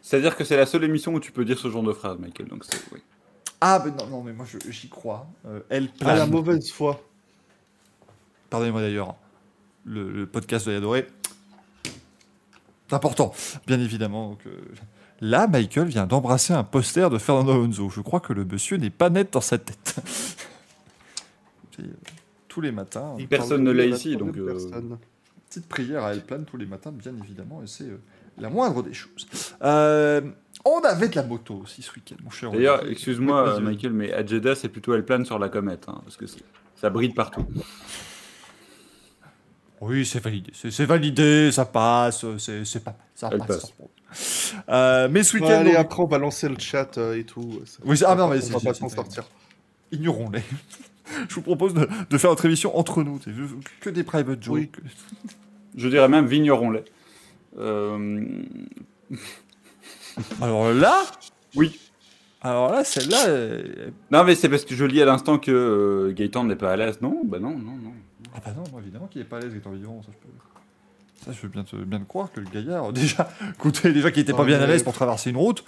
C'est-à-dire 0.03 0.37
que 0.37 0.45
c'est 0.45 0.57
la 0.57 0.67
seule 0.67 0.85
émission 0.85 1.13
où 1.15 1.21
tu 1.21 1.33
peux 1.33 1.45
dire 1.45 1.59
ce 1.59 1.69
genre 1.71 1.83
de 1.83 1.93
phrase, 1.93 2.19
Michael. 2.19 2.49
Donc 2.49 2.65
oui. 2.93 3.01
Ah, 3.61 3.83
mais 3.85 3.91
non, 3.93 4.07
non, 4.11 4.23
mais 4.23 4.33
moi 4.33 4.47
j'y 4.69 4.89
crois. 4.89 5.27
Euh, 5.47 5.61
elle 5.69 5.89
À 6.01 6.09
la 6.09 6.15
plane. 6.17 6.31
mauvaise 6.31 6.71
foi. 6.71 7.01
Pardonnez-moi 8.49 8.81
d'ailleurs, 8.81 9.15
le, 9.85 10.11
le 10.11 10.27
podcast 10.27 10.67
de 10.67 10.73
Yadoré. 10.73 11.07
Important, 12.93 13.33
bien 13.67 13.81
évidemment. 13.81 14.31
Donc, 14.31 14.47
euh, 14.47 14.51
Là, 15.21 15.47
Michael 15.47 15.89
vient 15.89 16.07
d'embrasser 16.07 16.55
un 16.55 16.65
poster 16.65 17.11
de 17.11 17.19
Fernando 17.19 17.53
Alonso. 17.53 17.91
Je 17.91 18.01
crois 18.01 18.21
que 18.21 18.33
le 18.33 18.45
monsieur 18.45 18.79
n'est 18.79 18.91
pas 18.91 19.11
net 19.11 19.33
dans 19.33 19.41
sa 19.41 19.59
tête. 19.59 19.97
Euh, 21.79 21.85
tous 22.47 22.61
les 22.61 22.73
matins, 22.73 23.15
Il 23.19 23.27
Personne 23.27 23.65
ne 23.65 23.71
l'a 23.71 23.87
ici, 23.87 24.17
donc, 24.17 24.37
euh, 24.37 24.59
petite 25.49 25.67
prière 25.67 26.05
à 26.05 26.13
Elle 26.13 26.21
plane 26.21 26.45
tous 26.45 26.59
les 26.59 26.67
matins, 26.67 26.93
bien 26.93 27.15
évidemment, 27.25 27.63
et 27.63 27.67
c'est 27.67 27.85
euh, 27.85 27.97
la 28.37 28.51
moindre 28.51 28.83
des 28.83 28.93
choses. 28.93 29.27
Euh, 29.63 30.21
on 30.67 30.81
avait 30.81 31.09
de 31.09 31.17
la 31.17 31.23
moto 31.23 31.55
aussi 31.63 31.81
ce 31.81 31.91
week-end, 31.95 32.17
mon 32.23 32.29
cher. 32.29 32.51
D'ailleurs, 32.51 32.87
excuse-moi. 32.87 33.61
Michael, 33.61 33.95
mais 33.95 34.13
à 34.13 34.27
Jeddah, 34.27 34.57
c'est 34.57 34.69
plutôt 34.69 34.93
elle 34.93 35.07
plane 35.07 35.25
sur 35.25 35.39
la 35.39 35.49
comète, 35.49 35.87
hein, 35.89 36.03
parce 36.05 36.19
que 36.19 36.27
ça 36.77 36.91
brille 36.91 37.09
de 37.09 37.15
partout. 37.15 37.47
Oui, 39.81 40.05
c'est 40.05 40.23
validé. 40.23 40.51
C'est, 40.55 40.85
validé, 40.85 41.51
ça 41.53 41.65
passe, 41.65 42.25
c'est, 42.39 42.85
pas 42.85 42.91
mal. 42.91 43.01
Ça 43.15 43.31
passe. 43.31 43.47
passe. 43.47 44.55
Euh, 44.69 45.09
mais 45.11 45.23
ce 45.23 45.37
Ouais, 45.37 45.43
week-end, 45.43 45.61
allez, 45.61 45.71
donc, 45.71 45.79
après, 45.81 46.03
on 46.03 46.07
va 46.07 46.19
lancer 46.19 46.49
le 46.49 46.59
chat 46.59 46.99
euh, 46.99 47.17
et 47.17 47.25
tout. 47.25 47.61
Ça- 47.65 47.79
Oui, 47.85 47.97
ah 48.07 48.15
non, 48.15 48.29
mais 48.29 48.37
on 48.39 48.41
c'est- 48.41 48.53
va 48.53 48.61
pas 48.61 48.75
s'en 48.75 48.89
sortir. 48.89 49.25
ignorons-les. 49.93 50.43
Je 51.29 51.35
vous 51.35 51.43
propose 51.43 51.75
de, 51.75 51.89
de 52.09 52.19
faire 52.19 52.31
notre 52.31 52.45
émission 52.45 52.77
entre 52.79 53.03
nous. 53.03 53.19
Que 53.81 53.91
des 53.91 54.05
private 54.05 54.43
jokes. 54.43 54.55
Oui. 54.55 54.71
Je 55.77 55.89
dirais 55.89 56.09
même 56.09 56.27
vigneron-lait. 56.27 56.85
Euh, 57.59 58.19
Alors 60.41 60.73
là, 60.73 61.03
Oui. 61.57 61.79
alors 62.43 62.71
là, 62.71 62.85
celle-là, 62.85 63.27
euh, 63.29 63.89
Non, 64.11 64.25
mais 64.25 64.35
c'est 64.35 64.49
parce 64.49 64.65
que 64.65 64.75
je 64.75 64.85
lis 64.85 65.01
à 65.01 65.05
l'instant 65.05 65.39
que 65.39 65.51
euh, 65.51 66.13
Gaëtan 66.13 66.45
n'est 66.45 66.57
pas 66.57 66.73
à 66.73 66.77
l'aise. 66.77 67.01
Non, 67.01 67.23
bah 67.25 67.39
non, 67.39 67.51
non, 67.59 67.73
non. 67.83 67.93
Ah 68.35 68.41
bah 68.45 68.53
non, 68.57 68.65
moi, 68.73 68.81
évidemment 68.83 69.07
qu'il 69.07 69.21
est 69.21 69.25
pas 69.25 69.37
à 69.39 69.41
l'aise 69.41 69.51
avec 69.53 69.67
vivant, 69.67 70.03
ça 70.03 70.09
je 70.13 70.19
peux. 70.19 70.33
Ça, 71.25 71.33
je 71.33 71.43
veux 71.43 71.49
bien 71.49 71.65
te, 71.65 71.77
bien 71.77 71.99
te 71.99 72.05
croire 72.05 72.33
que 72.33 72.41
le 72.41 72.47
gaillard, 72.49 72.93
déjà, 72.95 73.29
écoutez, 73.55 73.93
déjà 73.93 74.11
qu'il 74.11 74.23
était 74.23 74.33
pas 74.33 74.45
bien 74.45 74.59
à 74.61 74.67
l'aise 74.67 74.83
pour 74.83 74.95
traverser 74.95 75.31
une 75.31 75.37
route. 75.37 75.65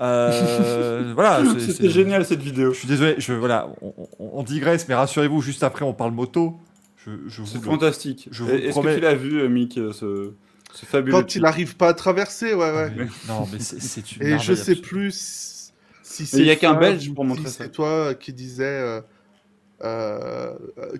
Euh, 0.00 1.12
voilà, 1.14 1.42
C'était 1.58 1.88
génial 1.90 2.24
cette 2.24 2.40
vidéo. 2.42 2.72
Je 2.72 2.78
suis 2.80 2.88
désolé, 2.88 3.14
je, 3.18 3.32
voilà, 3.32 3.68
on, 3.80 3.94
on- 4.18 4.30
on 4.38 4.42
digresse, 4.42 4.88
mais 4.88 4.94
rassurez-vous, 4.94 5.40
juste 5.40 5.62
après, 5.62 5.84
on 5.84 5.92
parle 5.94 6.12
moto. 6.12 6.58
Je, 7.06 7.12
je 7.28 7.42
C'est 7.44 7.62
fantastique. 7.62 8.28
je 8.32 8.42
vous 8.44 8.50
Est-ce 8.50 8.70
promets- 8.70 8.90
que 8.90 8.94
tu 8.96 9.00
l'as 9.02 9.14
vu, 9.14 9.40
euh, 9.40 9.48
Mick, 9.48 9.78
euh, 9.78 9.92
ce, 9.92 10.32
ce 10.74 10.84
fabuleux 10.84 11.12
Quand 11.16 11.22
il 11.22 11.26
type 11.38 11.44
arrive 11.44 11.76
pas 11.76 11.88
à 11.88 11.94
traverser, 11.94 12.54
ouais, 12.54 12.72
ouais. 12.72 12.92
Mais- 12.96 13.06
Non, 13.28 13.46
mais 13.52 13.60
c'est 13.60 14.16
une 14.16 14.22
Et 14.26 14.38
je 14.40 14.52
sais 14.54 14.74
plus 14.74 15.72
si 16.02 16.26
c'est. 16.26 16.38
il 16.38 16.46
y 16.46 16.50
a 16.50 16.56
qu'un 16.56 16.74
Belge 16.74 17.08
ou 17.08 17.14
pour 17.14 17.24
si 17.24 17.28
montrer 17.28 17.44
ça. 17.44 17.64
C'est 17.64 17.70
toi 17.70 18.14
qui 18.14 18.32
disais. 18.32 18.64
euh, 18.64 19.00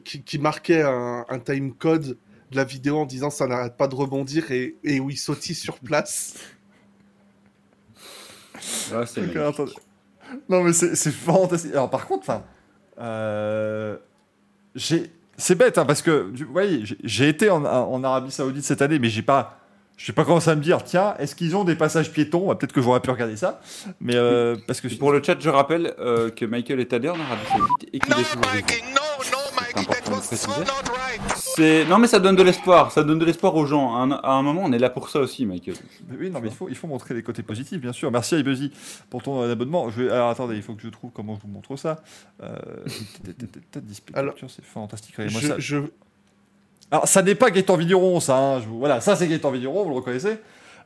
qui, 0.04 0.22
qui 0.22 0.38
marquait 0.38 0.82
un, 0.82 1.24
un 1.28 1.38
time 1.38 1.74
code 1.74 2.16
de 2.50 2.56
la 2.56 2.64
vidéo 2.64 2.98
en 2.98 3.06
disant 3.06 3.30
ça 3.30 3.46
n'arrête 3.46 3.76
pas 3.76 3.88
de 3.88 3.94
rebondir 3.94 4.50
et, 4.52 4.76
et 4.84 5.00
où 5.00 5.10
il 5.10 5.16
sautille 5.18 5.54
sur 5.54 5.78
place. 5.78 6.34
Non, 10.48 10.62
mais 10.62 10.72
c'est 10.72 10.94
c'est 10.94 11.12
fantastique. 11.12 11.72
Alors, 11.72 11.90
par 11.90 12.06
contre, 12.06 12.42
euh, 12.98 13.96
j'ai- 14.74 15.10
c'est 15.36 15.54
bête, 15.54 15.78
hein, 15.78 15.84
parce 15.86 16.02
que, 16.02 16.32
vous 16.34 16.52
voyez, 16.52 16.84
j'ai- 16.84 16.98
j'ai 17.04 17.28
été 17.28 17.48
en, 17.50 17.64
en 17.64 18.02
Arabie 18.04 18.30
Saoudite 18.30 18.64
cette 18.64 18.82
année, 18.82 18.98
mais 18.98 19.08
j'ai 19.08 19.22
pas. 19.22 19.60
J'ai 19.98 20.12
pas 20.12 20.24
commencé 20.24 20.48
à 20.48 20.54
me 20.54 20.62
dire, 20.62 20.84
tiens, 20.84 21.14
est-ce 21.18 21.34
qu'ils 21.34 21.56
ont 21.56 21.64
des 21.64 21.74
passages 21.74 22.12
piétons 22.12 22.46
Bah, 22.46 22.54
Peut-être 22.54 22.72
que 22.72 22.80
j'aurais 22.80 23.00
pu 23.00 23.10
regarder 23.10 23.36
ça. 23.36 23.60
Mais 24.00 24.14
euh, 24.14 24.56
parce 24.66 24.80
que. 24.80 24.88
Pour 24.96 25.10
le 25.12 25.20
chat, 25.22 25.36
je 25.40 25.50
rappelle 25.50 25.92
euh, 25.98 26.30
que 26.30 26.44
Michael 26.44 26.78
est 26.80 26.92
allé 26.92 27.08
en 27.08 27.14
Arabie 27.20 27.46
Saoudite 27.50 27.88
et 27.92 27.98
qu'il 27.98 28.12
est 28.12 28.16
toujours. 28.24 28.42
C'est 31.34 31.84
non 31.86 31.98
mais 31.98 32.06
ça 32.06 32.20
donne 32.20 32.36
de 32.36 32.42
l'espoir, 32.42 32.92
ça 32.92 33.02
donne 33.02 33.18
de 33.18 33.24
l'espoir 33.24 33.54
aux 33.56 33.66
gens. 33.66 33.94
À 33.94 33.98
un, 34.00 34.10
à 34.12 34.30
un 34.32 34.42
moment, 34.42 34.62
on 34.64 34.72
est 34.72 34.78
là 34.78 34.90
pour 34.90 35.08
ça 35.10 35.18
aussi, 35.20 35.44
Michael. 35.46 35.74
Mais 36.08 36.16
oui, 36.18 36.30
non, 36.30 36.40
mais 36.40 36.48
il 36.48 36.54
faut, 36.54 36.68
il 36.68 36.76
faut 36.76 36.86
montrer 36.86 37.14
les 37.14 37.22
côtés 37.22 37.42
positifs, 37.42 37.80
bien 37.80 37.92
sûr. 37.92 38.10
Merci 38.10 38.36
à 38.36 38.38
Ibezi 38.38 38.72
pour 39.10 39.22
ton 39.22 39.42
euh, 39.42 39.52
abonnement. 39.52 39.90
Je 39.90 40.02
vais... 40.02 40.10
Alors 40.10 40.30
attendez, 40.30 40.56
il 40.56 40.62
faut 40.62 40.74
que 40.74 40.82
je 40.82 40.88
trouve 40.88 41.10
comment 41.12 41.34
je 41.36 41.40
vous 41.42 41.48
montre 41.52 41.76
ça. 41.76 42.02
Euh... 42.42 42.54
Alors, 44.14 44.34
c'est 44.48 44.64
fantastique. 44.64 45.14
Ça. 45.16 45.26
Je, 45.26 45.58
je- 45.58 45.78
Alors, 46.90 47.06
ça 47.08 47.22
n'est 47.22 47.34
pas 47.34 47.50
Gaëtan 47.50 47.76
Vigneron, 47.76 48.18
ça. 48.20 48.36
hein, 48.36 48.60
je 48.60 48.66
vous- 48.66 48.78
Voilà, 48.78 49.00
ça 49.00 49.14
c'est 49.16 49.26
Gaëtan 49.28 49.50
Vigneron, 49.50 49.82
vous 49.84 49.90
le 49.90 49.96
reconnaissez. 49.96 50.38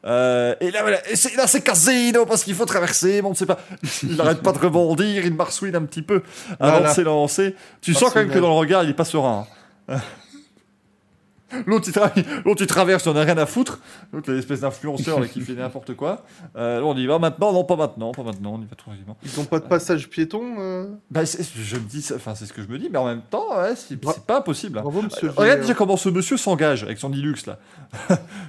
Euh, 0.05 0.57
et 0.61 0.72
là, 0.72 0.82
voilà, 0.82 0.98
et 1.09 1.14
c'est- 1.14 1.36
là 1.36 1.46
c'est 1.46 1.61
Casino 1.61 2.26
parce 2.26 2.42
qu'il 2.42 2.55
faut 2.57 2.64
traverser, 2.64 3.22
mais 3.22 3.28
on 3.28 3.30
ne 3.30 3.36
sait 3.36 3.46
pas. 3.46 3.59
Il 4.03 4.16
n'arrête 4.16 4.42
pas 4.42 4.50
de 4.53 4.59
rebondir, 4.59 5.24
il 5.24 5.32
marsouine 5.34 5.76
un 5.76 5.82
petit 5.84 6.03
peu 6.03 6.22
avant 6.59 6.72
Voilà. 6.72 6.88
de 6.88 6.94
s'élancer. 6.94 7.55
Tu 7.80 7.94
sens 7.94 8.11
quand 8.12 8.18
même 8.18 8.30
que 8.30 8.38
dans 8.40 8.48
le 8.48 8.55
regard, 8.57 8.82
il 8.82 8.90
est 8.90 8.94
pas 8.94 9.05
serein. 9.05 9.46
hein. 9.88 9.98
L'autre, 11.66 11.88
il, 11.88 11.92
tra- 11.92 12.42
l'autre, 12.44 12.62
il 12.62 12.66
traverse, 12.66 13.07
en 13.07 13.16
a 13.16 13.22
rien 13.22 13.36
à 13.38 13.46
foutre. 13.46 13.78
L'autre, 14.12 14.32
l'espèce 14.32 14.61
d'influenceur 14.61 15.20
là, 15.20 15.26
qui 15.26 15.40
fait 15.42 15.55
n'importe 15.55 15.94
quoi. 15.94 16.24
Euh, 16.57 16.80
là, 16.80 16.84
on 16.86 16.96
y 16.96 17.07
va 17.07 17.18
maintenant, 17.18 17.53
non, 17.53 17.64
pas 17.64 17.76
maintenant, 17.76 18.12
pas 18.12 18.22
maintenant, 18.22 18.55
on 18.55 18.62
y 18.62 18.66
va 18.66 18.74
tranquillement. 18.76 19.16
ils 19.24 19.40
ont 19.40 19.44
pas 19.44 19.59
de 19.61 19.66
passage 19.66 20.09
piéton 20.09 20.42
euh 20.59 20.86
Bah, 21.11 21.26
c'est- 21.26 21.42
je 21.42 21.76
me 21.76 21.80
dis, 21.82 22.03
ça- 22.03 22.16
enfin, 22.16 22.34
c'est 22.34 22.46
ce 22.46 22.53
que 22.53 22.62
je 22.62 22.68
me 22.68 22.78
dis, 22.78 22.88
mais 22.90 22.98
en 22.98 23.07
même 23.07 23.22
temps, 23.22 23.57
ouais, 23.59 23.74
c'est, 23.76 23.96
Bra- 24.00 24.14
pas 24.26 24.38
impossible. 24.38 24.78
hein. 24.78 24.82
Bravo, 24.82 25.03
monsieur. 25.03 25.30
Regarde 25.34 25.61
déjà 25.61 25.72
euh. 25.72 25.76
comment 25.76 25.96
ce 25.96 26.09
monsieur 26.09 26.36
s'engage 26.36 26.84
avec 26.84 26.98
son 26.98 27.12
Hilux 27.12 27.34
là. 27.46 27.59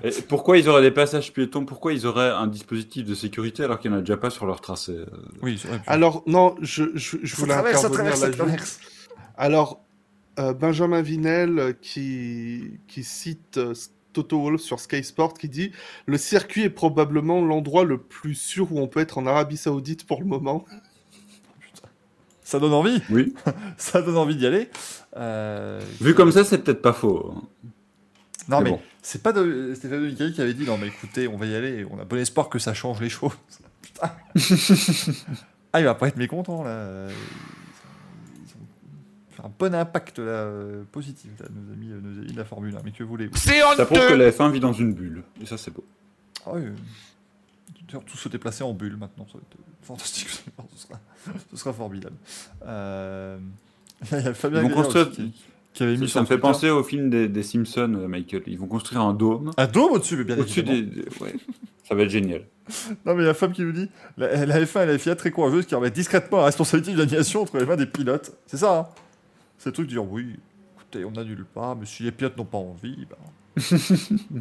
Et 0.03 0.11
pourquoi 0.27 0.57
ils 0.57 0.69
auraient 0.69 0.81
des 0.81 0.91
passages 0.91 1.33
piétons? 1.33 1.65
Pourquoi 1.65 1.93
ils 1.93 2.05
auraient 2.05 2.29
un 2.31 2.47
dispositif 2.47 3.05
de 3.05 3.13
sécurité 3.15 3.63
alors 3.63 3.79
qu'il 3.79 3.91
n'y 3.91 3.97
en 3.97 3.99
a 3.99 4.01
déjà 4.01 4.17
pas 4.17 4.29
sur 4.29 4.45
leur 4.45 4.61
tracé? 4.61 4.93
Euh 4.93 5.05
Oui, 5.41 5.57
c'est 5.61 5.67
vrai. 5.67 5.81
Alors, 5.87 6.23
non, 6.25 6.55
je, 6.61 6.83
je, 6.95 7.17
je 7.21 7.35
voulais 7.35 7.53
traverse, 7.53 7.83
intervenir 7.85 8.13
traverse, 8.13 8.37
traverse. 8.37 8.79
Alors, 9.37 9.82
euh, 10.39 10.53
Benjamin 10.53 11.01
Vinel 11.01 11.59
euh, 11.59 11.73
qui, 11.73 12.79
qui 12.87 13.03
cite 13.03 13.57
euh, 13.57 13.73
Toto 14.13 14.41
Wolff 14.41 14.61
sur 14.61 14.79
Sky 14.79 15.03
Sport 15.03 15.33
qui 15.33 15.49
dit 15.49 15.71
Le 16.05 16.17
circuit 16.17 16.61
est 16.63 16.69
probablement 16.69 17.41
l'endroit 17.41 17.83
le 17.83 17.97
plus 17.97 18.35
sûr 18.35 18.71
où 18.71 18.79
on 18.79 18.87
peut 18.87 18.99
être 18.99 19.17
en 19.17 19.25
Arabie 19.27 19.57
Saoudite 19.57 20.05
pour 20.05 20.21
le 20.21 20.27
moment. 20.27 20.65
Ça 22.43 22.59
donne 22.59 22.73
envie. 22.73 23.01
Oui. 23.09 23.33
Ça 23.77 24.01
donne 24.01 24.17
envie 24.17 24.35
d'y 24.35 24.45
aller. 24.45 24.69
Euh, 25.15 25.81
Vu 26.01 26.13
comme 26.13 26.31
ça, 26.31 26.43
c'est 26.43 26.57
peut-être 26.59 26.81
pas 26.81 26.93
faux. 26.93 27.33
hein. 27.35 27.41
Non, 28.49 28.57
Mais 28.59 28.65
mais 28.65 28.69
bon. 28.71 28.81
C'est 29.01 29.23
pas 29.23 29.31
de 29.31 29.73
Stéphane 29.75 30.13
qui 30.13 30.41
avait 30.41 30.53
dit 30.53 30.65
non 30.65 30.77
mais 30.77 30.87
écoutez, 30.87 31.27
on 31.27 31.37
va 31.37 31.45
y 31.45 31.55
aller, 31.55 31.85
on 31.89 31.97
a 31.99 32.03
bon 32.05 32.17
espoir 32.19 32.49
que 32.49 32.59
ça 32.59 32.73
change 32.73 32.99
les 33.01 33.09
choses. 33.09 33.37
Ah, 35.75 35.79
il 35.79 35.85
va 35.85 35.95
pas 35.95 36.07
être 36.07 36.17
mécontent 36.17 36.63
là. 36.63 37.07
Un 39.43 39.51
bon 39.59 39.75
impact 39.75 40.19
là, 40.19 40.23
euh, 40.25 40.83
positif 40.91 41.29
là, 41.39 41.47
nos 41.53 41.73
amis, 41.73 41.91
euh, 41.91 41.99
nos 42.01 42.19
amis 42.21 42.31
de 42.31 42.37
la 42.37 42.45
Formule 42.45 42.75
1. 42.75 42.79
Mais 42.85 42.91
que 42.91 43.03
voulez-vous? 43.03 43.35
C'est 43.35 43.59
Ça 43.75 43.85
prouve 43.85 44.07
que 44.07 44.13
la 44.13 44.29
F1 44.31 44.51
vit 44.51 44.59
dans 44.61 44.71
une 44.73 44.93
bulle. 44.93 45.23
Et 45.41 45.45
ça, 45.45 45.57
c'est 45.57 45.71
beau. 45.71 45.83
Ah 46.45 46.51
oui. 46.53 46.61
euh, 46.63 46.71
D'ailleurs, 47.87 48.05
tout 48.05 48.17
se 48.17 48.29
déplacer 48.29 48.63
en 48.63 48.73
bulle 48.73 48.95
maintenant, 48.97 49.25
ça 49.27 49.33
va 49.37 49.41
être 49.41 49.57
fantastique. 49.85 50.29
ce, 50.75 50.81
sera, 50.87 50.99
ce 51.51 51.57
sera 51.57 51.73
formidable. 51.73 52.15
Euh, 52.65 53.37
Il 54.11 54.17
y 54.23 54.27
a 54.27 54.33
Fabien 54.33 54.59
Ils 54.59 54.63
vont 54.63 54.69
Gaillard 54.69 54.83
construire- 54.85 55.07
aussi 55.09 55.15
qui, 55.31 55.43
qui 55.73 55.83
avait 55.83 55.97
mis 55.97 56.07
Ça 56.07 56.11
sur 56.13 56.21
me 56.21 56.25
fait 56.25 56.33
Twitter 56.35 56.41
penser 56.41 56.69
au 56.69 56.83
film 56.83 57.09
des, 57.09 57.27
des 57.27 57.43
Simpsons, 57.43 57.93
euh, 57.95 58.07
Michael. 58.07 58.43
Ils 58.47 58.57
vont 58.57 58.67
construire 58.67 59.01
un 59.01 59.13
dôme 59.13 59.51
un 59.57 59.67
dôme 59.67 59.91
au-dessus, 59.91 60.15
mais 60.17 60.23
bien 60.23 60.37
au-dessus 60.37 60.61
évidemment. 60.61 60.79
des, 60.95 61.01
des- 61.01 61.19
ouais. 61.21 61.35
Ça 61.87 61.95
va 61.95 62.03
être 62.03 62.09
génial. 62.09 62.43
Non, 63.05 63.13
mais 63.13 63.23
il 63.23 63.25
y 63.25 63.29
a 63.29 63.33
femme 63.33 63.51
qui 63.51 63.61
nous 63.63 63.73
dit 63.73 63.89
la, 64.17 64.45
la 64.45 64.61
F1 64.63 64.83
et 64.83 64.85
la 64.85 64.97
FIA 64.97 65.17
très 65.17 65.31
courageuse 65.31 65.65
qui 65.65 65.75
remettent 65.75 65.95
discrètement 65.95 66.37
la 66.37 66.45
responsabilité 66.45 66.93
de 66.93 66.99
l'annulation 66.99 67.41
entre 67.41 67.57
les 67.57 67.65
mains 67.65 67.75
des 67.75 67.85
pilotes. 67.85 68.31
C'est 68.47 68.55
ça, 68.57 68.79
hein? 68.79 68.87
C'est 69.57 69.69
le 69.69 69.73
truc 69.73 69.87
de 69.87 69.91
dire 69.91 70.03
oui, 70.09 70.35
écoutez, 70.75 71.05
on 71.05 71.11
n'annule 71.11 71.45
pas, 71.45 71.75
mais 71.75 71.85
si 71.85 72.03
les 72.03 72.11
pilotes 72.11 72.37
n'ont 72.37 72.45
pas 72.45 72.57
envie, 72.57 73.05
ben. 73.09 73.57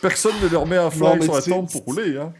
Personne 0.00 0.34
ne 0.42 0.48
leur 0.48 0.66
met 0.66 0.76
un 0.76 0.90
flag 0.90 1.18
mais 1.18 1.24
sur 1.24 1.34
la 1.34 1.42
tempe 1.42 1.70
pour 1.72 1.84
rouler, 1.84 2.18
hein. 2.18 2.32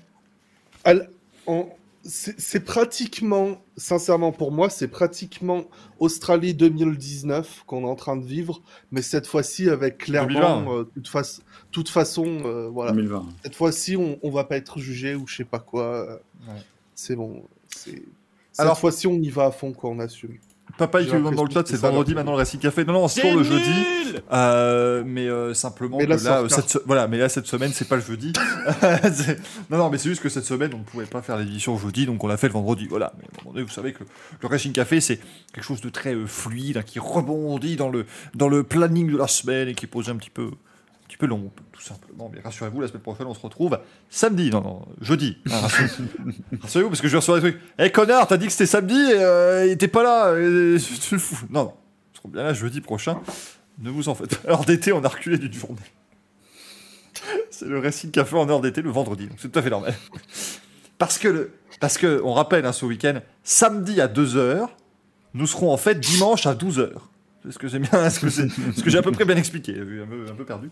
On- 1.46 1.68
C'est 2.08 2.60
pratiquement, 2.64 3.60
sincèrement 3.76 4.30
pour 4.30 4.52
moi, 4.52 4.70
c'est 4.70 4.86
pratiquement 4.86 5.64
Australie 5.98 6.54
2019 6.54 7.64
qu'on 7.66 7.82
est 7.82 7.88
en 7.90 7.96
train 7.96 8.16
de 8.16 8.24
vivre, 8.24 8.62
mais 8.92 9.02
cette 9.02 9.26
fois-ci 9.26 9.68
avec 9.68 9.98
clairement, 9.98 10.60
2020. 10.60 10.72
euh, 10.72 10.84
toute, 10.94 11.08
fa- 11.08 11.22
toute 11.72 11.88
façon, 11.88 12.26
euh, 12.44 12.68
voilà. 12.68 12.92
2020. 12.92 13.26
Cette 13.42 13.56
fois-ci, 13.56 13.96
on, 13.96 14.20
on 14.22 14.30
va 14.30 14.44
pas 14.44 14.56
être 14.56 14.78
jugé 14.78 15.16
ou 15.16 15.26
je 15.26 15.34
sais 15.38 15.44
pas 15.44 15.58
quoi. 15.58 15.82
euh, 15.84 16.16
Ouais. 16.48 16.60
C'est 16.94 17.16
bon. 17.16 17.42
Cette 17.68 17.96
Alors- 18.58 18.78
fois-ci, 18.78 19.08
on 19.08 19.14
y 19.20 19.28
va 19.30 19.46
à 19.46 19.50
fond, 19.50 19.72
quoi, 19.72 19.90
on 19.90 19.98
assume. 19.98 20.38
Papa, 20.78 21.00
il 21.00 21.04
J'ai 21.06 21.12
te 21.12 21.16
demande 21.16 21.34
dans 21.36 21.44
le 21.44 21.50
chat, 21.50 21.66
c'est 21.66 21.76
vendredi 21.76 22.14
maintenant 22.14 22.32
le 22.32 22.36
Racing 22.38 22.60
Café. 22.60 22.84
Non, 22.84 22.92
non, 22.92 23.08
c'est 23.08 23.22
toujours 23.22 23.38
le 23.38 23.44
jeudi. 23.44 23.70
Euh, 24.32 25.02
mais 25.06 25.26
euh, 25.28 25.54
simplement 25.54 25.96
Mais 25.98 26.06
que 26.06 26.10
là, 26.24 26.40
euh, 26.42 26.48
cette 26.48 26.68
se- 26.70 26.78
voilà, 26.86 27.08
mais 27.08 27.18
là 27.18 27.28
cette 27.28 27.46
semaine 27.46 27.70
c'est 27.72 27.88
pas 27.88 27.96
le 27.96 28.02
jeudi. 28.02 28.32
Non, 29.70 29.78
non, 29.78 29.90
mais 29.90 29.98
c'est 29.98 30.08
juste 30.08 30.22
que 30.22 30.28
cette 30.28 30.44
semaine 30.44 30.72
on 30.74 30.78
ne 30.78 30.84
pouvait 30.84 31.06
pas 31.06 31.22
faire 31.22 31.36
l'édition 31.38 31.76
jeudi, 31.78 32.06
donc 32.06 32.22
on 32.22 32.26
l'a 32.26 32.36
fait 32.36 32.48
le 32.48 32.52
vendredi. 32.52 32.86
Voilà. 32.88 33.12
Mais 33.18 33.24
à 33.24 33.26
un 33.40 33.44
moment 33.44 33.54
donné, 33.54 33.64
vous 33.66 33.72
savez 33.72 33.92
que 33.92 34.00
le, 34.00 34.06
le 34.42 34.48
Racing 34.48 34.72
Café 34.72 35.00
c'est 35.00 35.18
quelque 35.52 35.64
chose 35.64 35.80
de 35.80 35.88
très 35.88 36.14
euh, 36.14 36.26
fluide, 36.26 36.76
hein, 36.78 36.82
qui 36.84 36.98
rebondit 36.98 37.76
dans 37.76 37.88
le 37.88 38.06
dans 38.34 38.48
le 38.48 38.62
planning 38.62 39.10
de 39.10 39.16
la 39.16 39.26
semaine 39.28 39.68
et 39.68 39.74
qui 39.74 39.86
pose 39.86 40.08
un 40.08 40.16
petit 40.16 40.30
peu 40.30 40.50
petit 41.08 41.16
peu 41.16 41.26
long, 41.26 41.50
tout 41.72 41.80
simplement. 41.80 42.30
Mais 42.34 42.40
rassurez-vous, 42.40 42.80
la 42.80 42.88
semaine 42.88 43.02
prochaine 43.02 43.26
on 43.26 43.34
se 43.34 43.40
retrouve 43.40 43.78
samedi, 44.10 44.50
non, 44.50 44.60
non, 44.60 44.88
jeudi. 45.00 45.38
hein, 45.50 45.60
rassurez- 45.66 45.92
Rassurez-vous 46.62 46.88
parce 46.90 47.00
que 47.00 47.08
je 47.08 47.12
vais 47.12 47.18
recevoir 47.18 47.40
des 47.42 47.50
trucs. 47.52 47.62
Eh 47.78 47.90
connard, 47.90 48.26
t'as 48.26 48.36
dit 48.36 48.46
que 48.46 48.52
c'était 48.52 48.66
samedi 48.66 48.94
et 48.94 49.14
euh, 49.22 49.66
il 49.66 49.72
était 49.72 49.88
pas 49.88 50.02
là. 50.02 50.26
euh, 50.28 50.78
tu 51.00 51.14
le 51.14 51.20
fous. 51.20 51.46
Non, 51.50 51.64
non, 51.64 51.74
je 52.14 52.18
serai 52.20 52.28
bien 52.30 52.42
là 52.42 52.52
jeudi 52.54 52.80
prochain. 52.80 53.20
Ne 53.78 53.90
vous 53.90 54.08
en 54.08 54.14
faites 54.14 54.36
pas. 54.38 54.50
Heure 54.52 54.64
d'été, 54.64 54.92
on 54.92 55.04
a 55.04 55.08
reculé 55.08 55.38
d'une 55.38 55.52
journée. 55.52 55.76
C'est 57.50 57.66
le 57.66 57.78
Racing 57.78 58.10
Café 58.10 58.36
en 58.36 58.48
heure 58.48 58.60
d'été 58.60 58.82
le 58.82 58.90
vendredi, 58.90 59.26
donc 59.26 59.38
c'est 59.40 59.48
tout 59.50 59.58
à 59.58 59.62
fait 59.62 59.70
normal. 59.70 59.94
Parce 60.98 61.18
que, 61.18 61.28
le, 61.28 61.50
parce 61.80 61.98
que 61.98 62.20
on 62.24 62.32
rappelle 62.32 62.64
hein, 62.66 62.72
ce 62.72 62.84
week-end, 62.86 63.20
samedi 63.42 64.00
à 64.00 64.08
2h, 64.08 64.68
nous 65.34 65.46
serons 65.46 65.72
en 65.72 65.76
fait 65.76 65.98
dimanche 65.98 66.46
à 66.46 66.54
12h. 66.54 66.90
Est-ce 67.48 67.58
que 67.58 67.68
j'ai 67.68 67.78
bien, 67.78 68.04
est-ce 68.04 68.20
que, 68.20 68.28
c'est- 68.28 68.48
j'ai 68.86 68.98
à 68.98 69.02
peu 69.02 69.12
près 69.12 69.24
bien 69.24 69.36
expliqué 69.36 69.74
J'ai 69.74 70.02
un 70.02 70.06
peu, 70.06 70.26
un 70.30 70.34
peu 70.34 70.44
perdu. 70.44 70.70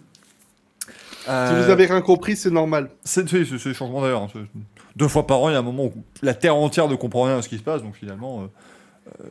Si 1.25 1.31
Euh, 1.31 1.63
vous 1.65 1.71
avez 1.71 1.87
rien 1.87 2.01
compris, 2.03 2.37
c'est 2.37 2.51
normal. 2.51 2.91
c'est 3.05 3.31
le 3.33 3.73
changement 3.73 4.03
d'heure. 4.03 4.23
hein. 4.23 4.29
Deux 4.97 5.09
fois 5.09 5.27
par 5.27 5.41
an, 5.41 5.49
il 5.49 5.53
y 5.53 5.57
a 5.57 5.59
un 5.59 5.63
moment 5.63 5.85
où 5.85 5.93
la 6.23 6.35
terre 6.35 6.55
entière 6.57 6.89
ne 6.89 6.95
comprend 6.97 7.23
rien 7.25 7.39
à 7.39 7.43
ce 7.43 7.49
qui 7.49 7.59
se 7.59 7.63
passe, 7.63 7.83
donc 7.83 7.95
finalement. 7.97 8.43
Euh, 8.43 8.47
euh, 9.21 9.29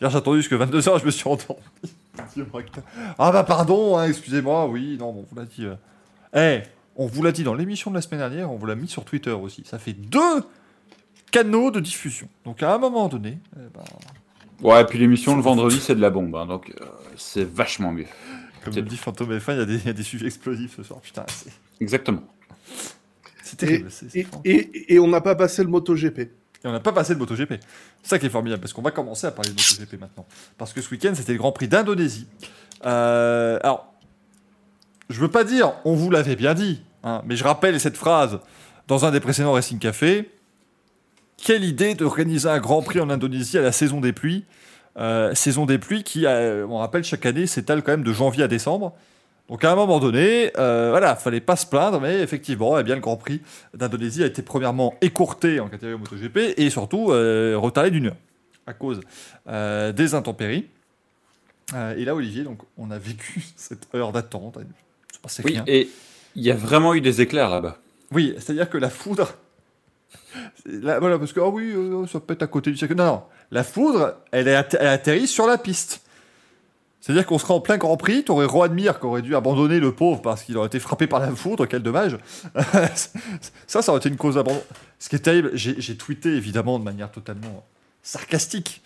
hier, 0.00 0.10
j'ai 0.10 0.16
attendu 0.16 0.38
jusqu'à 0.38 0.56
22h, 0.56 1.00
je 1.00 1.06
me 1.06 1.10
suis 1.10 1.28
endormi. 1.28 1.62
Ah 3.18 3.32
bah 3.32 3.44
pardon, 3.44 3.96
hein, 3.96 4.06
excusez-moi, 4.08 4.66
oui, 4.66 4.96
non, 4.98 5.12
bon, 5.12 5.20
on 5.20 5.26
vous 5.34 5.40
l'a 5.40 5.46
dit. 5.46 5.66
Eh, 6.34 6.62
on 6.96 7.06
vous 7.06 7.22
l'a 7.22 7.32
dit 7.32 7.44
dans 7.44 7.54
l'émission 7.54 7.90
de 7.90 7.96
la 7.96 8.02
semaine 8.02 8.20
dernière, 8.20 8.50
on 8.52 8.56
vous 8.56 8.66
l'a 8.66 8.74
mis 8.74 8.88
sur 8.88 9.04
Twitter 9.04 9.30
aussi. 9.30 9.62
Ça 9.64 9.78
fait 9.78 9.92
deux 9.92 10.42
canaux 11.30 11.70
de 11.70 11.80
diffusion. 11.80 12.28
Donc 12.44 12.62
à 12.62 12.74
un 12.74 12.78
moment 12.78 13.08
donné, 13.08 13.38
eh 13.56 13.60
ben, 13.72 13.84
Ouais, 14.68 14.82
et 14.82 14.84
puis 14.84 14.98
l'émission 14.98 15.34
le 15.36 15.40
vendredi, 15.42 15.80
c'est 15.80 15.94
de 15.94 16.00
la 16.02 16.10
bombe. 16.10 16.34
hein, 16.36 16.44
donc, 16.44 16.70
euh, 16.80 16.84
c'est 17.16 17.44
vachement 17.48 17.92
mieux. 17.92 18.04
Comme 18.64 18.74
le 18.74 18.82
dit 18.82 18.96
Fantôme 18.96 19.36
F1, 19.38 19.52
il 19.54 19.58
y, 19.58 19.60
a 19.60 19.64
des- 19.64 19.74
il 19.76 19.86
y 19.86 19.88
a 19.88 19.92
des 19.92 20.02
sujets 20.02 20.26
explosifs 20.26 20.76
ce 20.76 20.82
soir. 20.82 21.00
Putain, 21.00 21.24
Exactement. 21.80 22.22
c'est 23.42 23.56
terrible. 23.56 23.88
Et, 24.14 24.22
fort. 24.24 24.40
et, 24.44 24.94
et 24.94 24.98
on 24.98 25.08
n'a 25.08 25.20
pas 25.20 25.34
passé 25.34 25.62
le 25.62 25.68
MotoGP. 25.70 26.18
Et 26.20 26.30
on 26.66 26.72
n'a 26.72 26.80
pas 26.80 26.92
passé 26.92 27.14
le 27.14 27.18
MotoGP. 27.18 27.54
C'est 28.02 28.08
ça 28.10 28.18
qui 28.18 28.26
est 28.26 28.30
formidable, 28.30 28.60
parce 28.60 28.72
qu'on 28.72 28.82
va 28.82 28.90
commencer 28.90 29.26
à 29.26 29.30
parler 29.30 29.50
de 29.50 29.56
MotoGP 29.56 29.98
maintenant. 30.00 30.26
Parce 30.58 30.72
que 30.72 30.80
ce 30.82 30.90
week-end, 30.90 31.12
c'était 31.14 31.32
le 31.32 31.38
Grand 31.38 31.52
Prix 31.52 31.68
d'Indonésie. 31.68 32.26
Euh, 32.84 33.58
alors, 33.62 33.92
je 35.08 35.20
veux 35.20 35.28
pas 35.30 35.44
dire, 35.44 35.72
on 35.84 35.94
vous 35.94 36.10
l'avait 36.10 36.36
bien 36.36 36.54
dit, 36.54 36.82
hein, 37.02 37.22
mais 37.26 37.36
je 37.36 37.44
rappelle 37.44 37.80
cette 37.80 37.96
phrase 37.96 38.38
dans 38.88 39.04
un 39.04 39.10
des 39.10 39.20
précédents 39.20 39.52
Racing 39.52 39.78
Café. 39.78 40.30
Quelle 41.36 41.64
idée 41.64 41.94
d'organiser 41.94 42.48
un 42.48 42.58
Grand 42.58 42.82
Prix 42.82 43.00
en 43.00 43.08
Indonésie 43.08 43.56
à 43.56 43.62
la 43.62 43.72
saison 43.72 44.00
des 44.00 44.12
pluies 44.12 44.44
Euh, 44.98 45.34
Saison 45.34 45.66
des 45.66 45.78
pluies 45.78 46.02
qui, 46.02 46.26
euh, 46.26 46.66
on 46.66 46.78
rappelle, 46.78 47.04
chaque 47.04 47.24
année 47.26 47.46
s'étale 47.46 47.82
quand 47.82 47.92
même 47.92 48.02
de 48.02 48.12
janvier 48.12 48.44
à 48.44 48.48
décembre. 48.48 48.94
Donc 49.48 49.64
à 49.64 49.72
un 49.72 49.74
moment 49.74 49.98
donné, 49.98 50.52
euh, 50.58 50.90
voilà, 50.90 51.16
fallait 51.16 51.40
pas 51.40 51.56
se 51.56 51.66
plaindre, 51.66 52.00
mais 52.00 52.20
effectivement, 52.20 52.78
eh 52.78 52.82
bien, 52.84 52.94
le 52.94 53.00
Grand 53.00 53.16
Prix 53.16 53.40
d'Indonésie 53.74 54.22
a 54.22 54.26
été 54.26 54.42
premièrement 54.42 54.94
écourté 55.00 55.58
en 55.58 55.68
catégorie 55.68 55.98
MotoGP 55.98 56.54
et 56.56 56.70
surtout 56.70 57.10
euh, 57.10 57.56
retardé 57.56 57.90
d'une 57.90 58.06
heure 58.06 58.16
à 58.66 58.72
cause 58.72 59.00
des 59.48 60.14
intempéries. 60.14 60.66
Et 61.96 62.04
là, 62.04 62.14
Olivier, 62.14 62.44
donc, 62.44 62.60
on 62.78 62.90
a 62.92 62.98
vécu 62.98 63.44
cette 63.56 63.88
heure 63.94 64.12
d'attente. 64.12 64.58
Oui, 65.44 65.52
rien. 65.52 65.64
et 65.66 65.88
il 66.36 66.42
y 66.42 66.50
a 66.50 66.54
vraiment 66.54 66.94
eu 66.94 67.00
des 67.00 67.20
éclairs 67.20 67.50
là-bas. 67.50 67.78
Oui, 68.12 68.34
c'est-à-dire 68.38 68.70
que 68.70 68.78
la 68.78 68.90
foudre. 68.90 69.34
Là, 70.66 71.00
voilà, 71.00 71.18
parce 71.18 71.32
que, 71.32 71.40
ah 71.40 71.48
oui, 71.48 71.72
euh, 71.74 72.06
ça 72.06 72.20
peut 72.20 72.34
être 72.34 72.42
à 72.42 72.46
côté 72.46 72.70
du 72.70 72.76
circuit. 72.76 72.96
Non, 72.96 73.04
non. 73.06 73.22
La 73.50 73.64
foudre, 73.64 74.14
elle, 74.30 74.48
atter- 74.48 74.76
elle 74.80 74.86
atterrit 74.86 75.26
sur 75.26 75.46
la 75.46 75.58
piste. 75.58 76.02
C'est-à-dire 77.00 77.24
qu'on 77.26 77.38
serait 77.38 77.54
en 77.54 77.60
plein 77.60 77.78
Grand 77.78 77.96
Prix, 77.96 78.24
t'aurais 78.24 78.44
Roadmir 78.44 79.00
qui 79.00 79.06
aurait 79.06 79.22
dû 79.22 79.34
abandonner 79.34 79.80
le 79.80 79.92
pauvre 79.92 80.20
parce 80.20 80.42
qu'il 80.42 80.56
aurait 80.58 80.66
été 80.66 80.78
frappé 80.78 81.06
par 81.06 81.20
la 81.20 81.30
foudre, 81.30 81.66
quel 81.66 81.82
dommage. 81.82 82.18
ça, 83.66 83.80
ça 83.82 83.90
aurait 83.90 84.00
été 84.00 84.10
une 84.10 84.16
cause 84.18 84.34
d'abandon. 84.34 84.62
Ce 84.98 85.08
qui 85.08 85.16
est 85.16 85.20
terrible, 85.20 85.50
j'ai 85.54 85.96
tweeté 85.96 86.28
évidemment 86.28 86.78
de 86.78 86.84
manière 86.84 87.10
totalement 87.10 87.64
sarcastique 88.02 88.82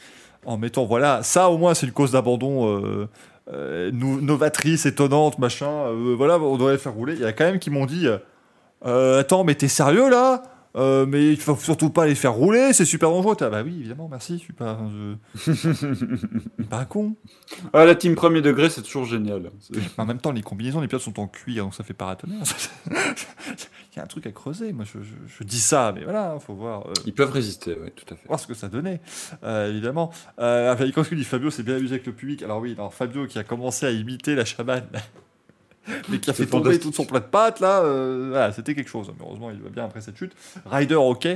en 0.46 0.56
mettant, 0.58 0.84
voilà, 0.84 1.22
ça 1.22 1.50
au 1.50 1.58
moins 1.58 1.74
c'est 1.74 1.86
une 1.86 1.92
cause 1.92 2.12
d'abandon 2.12 2.68
euh, 2.68 3.08
euh, 3.52 3.90
novatrice, 3.92 4.86
étonnante, 4.86 5.38
machin. 5.38 5.90
voilà, 6.16 6.38
on 6.38 6.56
devrait 6.56 6.78
faire 6.78 6.92
rouler. 6.92 7.14
Il 7.14 7.20
y 7.20 7.24
a 7.24 7.32
quand 7.32 7.44
même 7.44 7.58
qui 7.58 7.70
m'ont 7.70 7.86
dit, 7.86 8.06
attends, 8.84 9.42
mais 9.42 9.56
t'es 9.56 9.68
sérieux 9.68 10.08
là? 10.08 10.42
Euh, 10.76 11.06
mais 11.06 11.30
il 11.32 11.36
faut 11.40 11.54
surtout 11.56 11.90
pas 11.90 12.04
les 12.04 12.16
faire 12.16 12.32
rouler, 12.32 12.72
c'est 12.72 12.84
super 12.84 13.10
dangereux. 13.10 13.36
T'as- 13.36 13.48
Bah 13.48 13.62
oui, 13.64 13.76
évidemment, 13.78 14.08
merci, 14.10 14.34
je 14.38 14.42
suis 14.42 14.52
pas, 14.52 14.76
je... 15.36 15.52
je 15.52 15.52
suis 15.52 16.64
pas 16.68 16.78
un 16.78 16.84
con. 16.84 17.14
Ah, 17.72 17.84
la 17.84 17.94
team 17.94 18.16
premier 18.16 18.40
degré, 18.42 18.68
c'est 18.70 18.82
toujours 18.82 19.04
génial. 19.04 19.50
C'est- 19.60 19.74
En 19.98 20.04
même 20.06 20.18
temps, 20.18 20.32
les 20.32 20.42
combinaisons, 20.42 20.80
les 20.80 20.88
pilotes 20.88 21.02
sont 21.02 21.20
en 21.20 21.28
cuir, 21.28 21.64
donc 21.64 21.74
ça 21.74 21.84
fait 21.84 21.94
paratonnerre. 21.94 22.42
Il 22.90 23.98
y 23.98 24.00
a 24.00 24.02
un 24.02 24.06
truc 24.06 24.26
à 24.26 24.32
creuser. 24.32 24.72
Moi, 24.72 24.84
je, 24.84 24.98
je- 25.00 25.14
je 25.38 25.44
dis 25.44 25.60
ça, 25.60 25.92
mais 25.94 26.02
voilà, 26.02 26.36
faut 26.40 26.54
voir, 26.54 26.88
euh, 26.88 26.92
Ils 27.06 27.14
peuvent 27.14 27.30
résister, 27.30 27.76
oui, 27.80 27.90
tout 27.94 28.12
à 28.12 28.16
fait. 28.16 28.26
voir 28.26 28.40
ce 28.40 28.46
que 28.48 28.54
ça 28.54 28.68
donnait, 28.68 29.00
euh, 29.44 29.70
évidemment. 29.70 30.10
Euh, 30.40 30.72
enfin, 30.72 30.90
quand 30.92 31.04
il 31.12 31.18
dit 31.18 31.24
Fabio 31.24 31.50
s'est 31.50 31.62
bien 31.62 31.76
amusé 31.76 31.94
avec 31.94 32.06
le 32.06 32.12
public, 32.12 32.42
alors 32.42 32.60
oui, 32.60 32.72
alors 32.76 32.92
Fabio 32.92 33.26
qui 33.28 33.38
a 33.38 33.44
commencé 33.44 33.86
à 33.86 33.92
imiter 33.92 34.34
la 34.34 34.44
chamane, 34.44 34.88
mais 36.08 36.18
qui 36.18 36.30
a 36.30 36.32
fait 36.32 36.46
tomber 36.46 36.78
tout 36.78 36.92
son 36.92 37.04
plat 37.04 37.20
de 37.20 37.24
pâtes, 37.26 37.60
là, 37.60 37.80
euh, 37.82 38.28
voilà, 38.30 38.52
c'était 38.52 38.74
quelque 38.74 38.88
chose. 38.90 39.12
Mais 39.18 39.24
heureusement, 39.24 39.50
il 39.50 39.60
va 39.60 39.68
bien 39.70 39.84
après 39.84 40.00
cette 40.00 40.16
chute. 40.16 40.32
Ryder, 40.66 40.94
ok, 40.94 41.28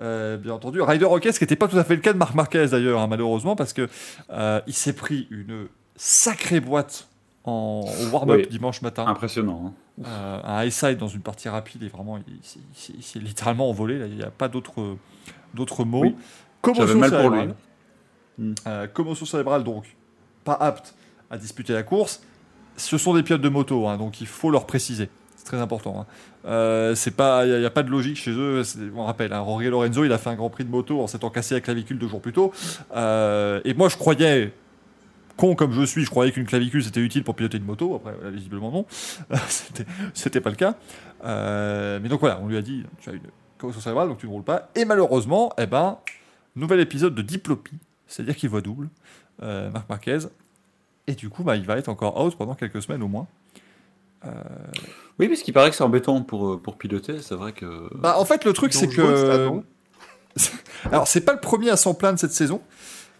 euh, 0.00 0.36
bien 0.36 0.52
entendu. 0.54 0.80
Ryder, 0.80 1.04
ok, 1.06 1.24
ce 1.24 1.38
qui 1.38 1.44
n'était 1.44 1.56
pas 1.56 1.68
tout 1.68 1.78
à 1.78 1.84
fait 1.84 1.94
le 1.96 2.00
cas 2.02 2.12
de 2.12 2.18
Marc 2.18 2.34
Marquez 2.34 2.66
d'ailleurs, 2.70 3.00
hein, 3.00 3.06
malheureusement, 3.08 3.56
parce 3.56 3.72
que 3.72 3.88
euh, 4.30 4.60
il 4.66 4.74
s'est 4.74 4.92
pris 4.94 5.26
une 5.30 5.66
sacrée 5.96 6.60
boîte 6.60 7.08
en 7.44 7.84
warm-up 8.12 8.40
Oui. 8.42 8.46
dimanche 8.50 8.82
matin. 8.82 9.06
Impressionnant. 9.06 9.72
hein. 9.98 10.02
Euh, 10.04 10.40
un 10.44 10.64
high 10.64 10.70
side 10.70 10.98
dans 10.98 11.08
une 11.08 11.22
partie 11.22 11.48
rapide 11.48 11.82
et 11.82 11.88
vraiment 11.88 12.18
il, 12.18 13.02
s'est- 13.02 13.18
littéralement 13.18 13.70
envolé 13.70 13.98
là, 13.98 14.06
il 14.06 14.14
n'y 14.16 14.22
a 14.22 14.30
pas 14.30 14.48
d'autres 14.48 14.96
d'autres 15.54 15.84
mots 15.86 16.02
Oui. 16.02 16.16
commotion 16.60 16.98
mal 16.98 17.10
pour 17.10 17.30
lui. 17.30 17.38
cérébrale 17.38 17.54
Mm. 18.38 18.52
Euh, 18.66 18.86
commotion 18.88 19.24
cérébrale 19.24 19.64
donc 19.64 19.96
pas 20.44 20.52
apte 20.52 20.94
à 21.30 21.38
disputer 21.38 21.72
la 21.72 21.82
course 21.82 22.20
ce 22.76 22.98
sont 22.98 23.14
des 23.14 23.22
pilotes 23.22 23.40
de 23.42 23.48
moto 23.48 23.86
hein, 23.88 23.96
donc 23.96 24.20
il 24.20 24.26
faut 24.26 24.50
leur 24.50 24.66
préciser 24.66 25.08
c'est 25.36 25.46
très 25.46 25.58
important 25.60 26.00
hein. 26.00 26.06
Euh, 26.46 26.94
pas 27.16 27.44
il 27.44 27.58
n'y 27.58 27.64
a, 27.64 27.70
pas 27.70 27.82
de 27.82 27.90
logique 27.90 28.16
chez 28.16 28.30
eux 28.30 28.62
on 28.94 29.04
rappelle 29.04 29.32
hein, 29.32 29.42
Jorge 29.44 29.64
Lorenzo 29.64 30.04
il 30.04 30.12
a 30.12 30.18
fait 30.18 30.30
un 30.30 30.34
grand 30.36 30.48
prix 30.50 30.64
de 30.64 30.70
moto 30.70 31.00
en 31.00 31.06
s'étant 31.08 31.30
cassé 31.30 31.54
la 31.54 31.60
clavicule 31.60 31.98
deux 31.98 32.08
jours 32.08 32.20
plus 32.20 32.32
tôt 32.32 32.52
Euh, 32.94 33.60
et 33.64 33.74
moi 33.74 33.88
je 33.88 33.96
croyais 33.96 34.52
con 35.36 35.54
comme 35.54 35.72
je 35.72 35.82
suis, 35.82 36.04
je 36.04 36.10
croyais 36.10 36.32
qu'une 36.32 36.46
clavicule 36.46 36.82
c'était 36.82 37.00
utile 37.00 37.22
pour 37.24 37.34
piloter 37.34 37.58
une 37.58 37.64
moto. 37.64 37.94
Après, 37.96 38.14
visiblement 38.30 38.70
non. 38.70 38.86
C'était- 39.48 39.84
C'était 40.14 40.40
pas 40.40 40.48
le 40.50 40.56
cas. 40.56 40.76
Euh, 41.24 41.98
mais 42.02 42.08
donc 42.08 42.20
voilà, 42.20 42.40
on 42.42 42.46
lui 42.48 42.56
a 42.56 42.62
dit 42.62 42.84
tu 43.00 43.10
as 43.10 43.12
une 43.12 43.20
commotion 43.58 43.80
cérébrale, 43.82 44.08
donc 44.08 44.18
tu 44.18 44.26
ne 44.26 44.30
roules 44.30 44.44
pas. 44.44 44.70
Et 44.74 44.84
malheureusement, 44.86 45.52
eh 45.58 45.66
ben, 45.66 45.98
nouvel 46.54 46.80
épisode 46.80 47.14
de 47.14 47.22
diplopie, 47.22 47.76
c'est-à-dire 48.06 48.34
qu'il 48.36 48.48
voit 48.48 48.62
double, 48.62 48.88
euh, 49.42 49.70
Marc 49.70 49.88
Marquez. 49.90 50.18
Et 51.06 51.14
du 51.14 51.28
coup, 51.28 51.44
bah, 51.44 51.56
il 51.56 51.64
va 51.64 51.76
être 51.76 51.88
encore 51.88 52.20
out 52.22 52.36
pendant 52.36 52.54
quelques 52.54 52.82
semaines 52.82 53.02
au 53.02 53.08
moins. 53.08 53.26
Oui, 55.18 55.28
parce 55.28 55.42
qu'il 55.42 55.54
paraît 55.54 55.70
que 55.70 55.76
c'est 55.76 55.84
embêtant 55.84 56.20
pour, 56.22 56.48
euh, 56.48 56.56
pour 56.58 56.76
piloter. 56.76 57.22
C'est 57.22 57.36
vrai 57.36 57.52
que. 57.52 57.88
Bah, 57.94 58.16
en 58.18 58.24
fait, 58.24 58.44
le 58.44 58.52
truc, 58.52 58.74
c'est 58.74 58.88
que. 58.88 59.62
Alors, 60.90 61.06
c'est 61.06 61.20
pas 61.22 61.32
le 61.32 61.40
premier 61.40 61.70
à 61.70 61.76
s'en 61.76 61.94
plaindre 61.94 62.18
cette 62.18 62.32
saison. 62.32 62.60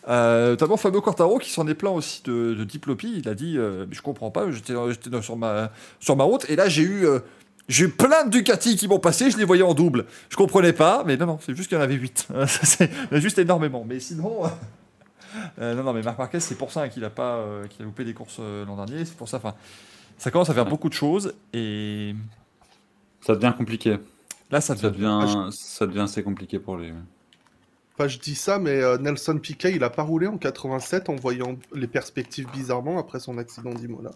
Euh, 0.08 0.50
notamment 0.50 0.76
Fabio 0.76 1.00
Quartaro 1.00 1.38
qui 1.38 1.50
s'en 1.50 1.66
est 1.66 1.74
plaint 1.74 1.94
aussi 1.94 2.22
de, 2.24 2.54
de 2.54 2.64
diplopie. 2.64 3.14
Il 3.16 3.28
a 3.28 3.34
dit 3.34 3.58
euh, 3.58 3.86
Je 3.90 4.02
comprends 4.02 4.30
pas, 4.30 4.50
j'étais 4.50 4.74
sur, 5.20 5.36
ma, 5.36 5.72
sur 5.98 6.16
ma 6.16 6.24
route 6.24 6.48
et 6.48 6.54
là 6.54 6.68
j'ai 6.68 6.82
eu, 6.82 7.06
euh, 7.06 7.18
j'ai 7.68 7.86
eu 7.86 7.88
plein 7.88 8.24
de 8.24 8.30
Ducati 8.30 8.76
qui 8.76 8.86
m'ont 8.86 9.00
passé, 9.00 9.30
je 9.30 9.36
les 9.36 9.44
voyais 9.44 9.64
en 9.64 9.74
double. 9.74 10.06
Je 10.28 10.36
comprenais 10.36 10.72
pas, 10.72 11.02
mais 11.04 11.16
non, 11.16 11.26
non, 11.26 11.38
c'est 11.44 11.56
juste 11.56 11.68
qu'il 11.68 11.76
y 11.76 11.80
en 11.80 11.84
avait 11.84 11.94
8. 11.94 12.28
il 12.30 12.86
y 12.86 13.14
en 13.14 13.16
a 13.16 13.20
juste 13.20 13.38
énormément. 13.38 13.84
Mais 13.86 13.98
sinon. 13.98 14.42
Euh, 15.58 15.74
non, 15.74 15.82
non, 15.82 15.92
mais 15.92 16.02
Marc 16.02 16.18
Marquez, 16.18 16.40
c'est 16.40 16.54
pour 16.56 16.72
ça 16.72 16.88
qu'il 16.88 17.04
a, 17.04 17.10
pas, 17.10 17.36
euh, 17.36 17.66
qu'il 17.66 17.82
a 17.82 17.84
loupé 17.84 18.04
des 18.04 18.14
courses 18.14 18.38
euh, 18.40 18.64
l'an 18.64 18.76
dernier. 18.76 19.04
C'est 19.04 19.16
pour 19.16 19.28
ça, 19.28 19.38
enfin, 19.38 19.54
ça 20.18 20.30
commence 20.30 20.50
à 20.50 20.54
faire 20.54 20.66
beaucoup 20.66 20.88
de 20.88 20.94
choses 20.94 21.34
et 21.52 22.14
Ça 23.20 23.34
devient 23.34 23.52
compliqué. 23.56 23.98
là 24.50 24.60
ça 24.60 24.76
Ça 24.76 24.90
devient. 24.90 25.48
ça 25.52 25.86
devient 25.86 26.00
assez 26.00 26.22
compliqué 26.22 26.58
pour 26.58 26.76
lui. 26.76 26.92
Enfin, 27.98 28.08
je 28.08 28.18
dis 28.18 28.34
ça, 28.34 28.58
mais 28.58 28.82
euh, 28.82 28.98
Nelson 28.98 29.38
Piquet, 29.38 29.72
il 29.74 29.82
a 29.82 29.88
pas 29.90 30.02
roulé 30.02 30.26
en 30.26 30.36
87 30.36 31.08
en 31.08 31.16
voyant 31.16 31.56
les 31.74 31.86
perspectives 31.86 32.46
bizarrement 32.52 32.98
après 32.98 33.20
son 33.20 33.38
accident 33.38 33.72
d'Imola. 33.72 34.10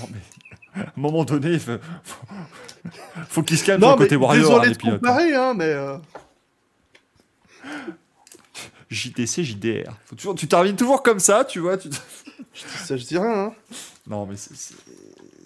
Non, 0.00 0.08
mais 0.12 0.18
à 0.82 0.88
un 0.88 0.92
moment 0.96 1.24
donné, 1.24 1.52
il 1.52 1.60
faut, 1.60 1.72
faut, 2.02 2.26
faut 3.28 3.42
qu'il 3.44 3.56
se 3.58 3.64
calme 3.64 3.80
Non, 3.80 3.92
mais 3.92 3.98
côté 4.04 4.16
warrior, 4.16 4.44
hein, 4.44 4.48
désolé 4.48 4.68
les 4.70 4.74
de 4.74 4.78
pilotes. 4.78 5.00
comparer, 5.00 5.34
hein, 5.36 5.54
mais 5.54 5.64
euh, 5.66 5.96
JTC, 8.92 9.44
JDR. 9.44 9.92
Faut 10.06 10.16
toujours, 10.16 10.34
tu 10.34 10.46
termines 10.48 10.76
toujours 10.76 11.02
comme 11.02 11.18
ça, 11.20 11.44
tu 11.44 11.60
vois. 11.60 11.76
Tu... 11.78 11.88
ça 12.54 12.96
je 12.96 13.04
dis 13.04 13.18
rien. 13.18 13.46
Hein. 13.46 13.52
Non, 14.06 14.26
mais 14.26 14.36
c'est- 14.36 14.54
c'est 14.54 14.74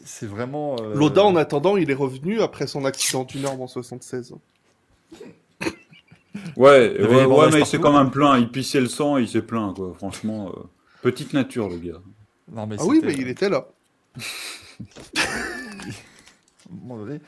c'est 0.05 0.27
vraiment. 0.27 0.77
euh, 0.81 0.95
Loda, 0.95 1.25
en 1.25 1.35
attendant, 1.37 1.77
il 1.77 1.91
est 1.91 1.95
revenu 1.95 2.41
après 2.41 2.67
son 2.69 2.85
accident 2.85 3.25
du 3.25 3.39
Nord 3.39 3.61
en 3.61 3.67
76. 3.67 4.35
Ouais, 6.57 7.01
ouais, 7.01 7.51
mais 7.51 7.59
partout. 7.61 7.79
quand 7.81 7.93
même 7.93 8.11
plaint. 8.11 8.37
Il 8.41 8.49
pissait 8.51 8.81
le 8.81 8.89
sang, 8.89 9.17
il 9.17 9.29
s'est 9.29 9.43
plaint, 9.43 9.75
quoi. 9.75 9.95
Franchement, 9.97 10.53
euh, 10.57 10.61
petite 11.03 11.33
nature, 11.33 11.69
le 11.69 11.77
gars. 11.79 12.01
Non, 12.53 12.67
mais 12.67 12.77
Ah 12.79 12.85
oui, 12.85 13.01
mais 13.03 13.15
il 13.15 13.29
était 13.29 13.49
là. 13.49 13.67
à 14.17 15.21
un 15.21 16.75
moment 16.83 16.99
donné, 17.05 17.21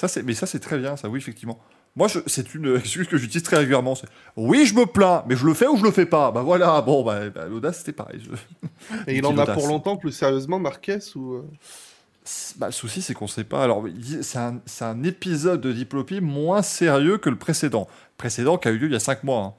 Ça, 0.00 0.08
c'est, 0.08 0.22
mais 0.22 0.32
ça, 0.34 0.46
c'est 0.46 0.60
très 0.60 0.78
bien, 0.78 0.96
ça, 0.96 1.08
oui, 1.10 1.18
effectivement. 1.18 1.58
Moi, 1.96 2.08
je, 2.08 2.20
c'est 2.26 2.54
une 2.54 2.76
excuse 2.76 3.06
que 3.06 3.18
j'utilise 3.18 3.42
très 3.42 3.56
régulièrement. 3.58 3.94
C'est, 3.94 4.06
oui, 4.36 4.64
je 4.64 4.74
me 4.74 4.86
plains, 4.86 5.24
mais 5.28 5.36
je 5.36 5.44
le 5.44 5.52
fais 5.54 5.66
ou 5.66 5.76
je 5.76 5.82
le 5.84 5.90
fais 5.90 6.06
pas? 6.06 6.30
Bah 6.30 6.42
voilà, 6.42 6.80
bon, 6.80 7.02
bah, 7.04 7.28
bah, 7.30 7.46
l'audace, 7.48 7.78
c'était 7.78 7.92
pareil. 7.92 8.20
Je- 8.24 8.96
Et 9.08 9.18
il 9.18 9.26
en 9.26 9.36
a 9.38 9.44
pour 9.54 9.66
longtemps, 9.68 9.96
plus 9.96 10.12
sérieusement, 10.12 10.58
Marquez 10.58 10.98
ou. 11.16 11.34
euh, 11.34 11.42
Bah, 12.56 12.66
le 12.66 12.72
souci, 12.72 13.02
c'est 13.02 13.12
qu'on 13.14 13.26
sait 13.26 13.44
pas. 13.44 13.62
Alors, 13.64 13.84
c'est 14.22 14.38
un, 14.38 14.60
c'est 14.66 14.84
un 14.84 15.02
épisode 15.02 15.60
de 15.60 15.72
Diplopie 15.72 16.20
moins 16.20 16.62
sérieux 16.62 17.18
que 17.18 17.28
le 17.28 17.36
précédent. 17.36 17.88
Précédent 18.16 18.56
qui 18.56 18.68
a 18.68 18.70
eu 18.70 18.78
lieu 18.78 18.86
il 18.86 18.92
y 18.92 18.96
a 18.96 19.00
5 19.00 19.24
mois. 19.24 19.42
hein. 19.42 19.54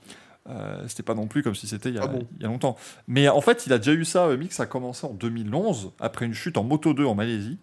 Euh, 0.50 0.84
c'était 0.88 1.04
pas 1.04 1.14
non 1.14 1.28
plus 1.28 1.44
comme 1.44 1.54
si 1.54 1.68
c'était 1.68 1.90
il, 1.90 1.96
y 1.96 2.00
a- 2.00 2.04
Ah 2.06 2.08
bon 2.08 2.28
il 2.38 2.42
y 2.42 2.46
a 2.46 2.48
longtemps. 2.48 2.76
Mais 3.08 3.30
en 3.30 3.42
fait, 3.42 3.68
il 3.68 3.74
a 3.74 3.78
déjà 3.78 3.92
eu 3.94 4.06
ça. 4.06 4.26
euh, 4.26 4.38
Mix 4.38 4.60
a 4.60 4.66
commencé 4.66 5.06
en 5.06 5.14
2011, 5.14 5.92
après 6.00 6.26
une 6.26 6.34
chute 6.34 6.58
en 6.58 6.64
Moto 6.64 6.94
2 6.96 7.06
en 7.06 7.14
Malaisie. 7.14 7.60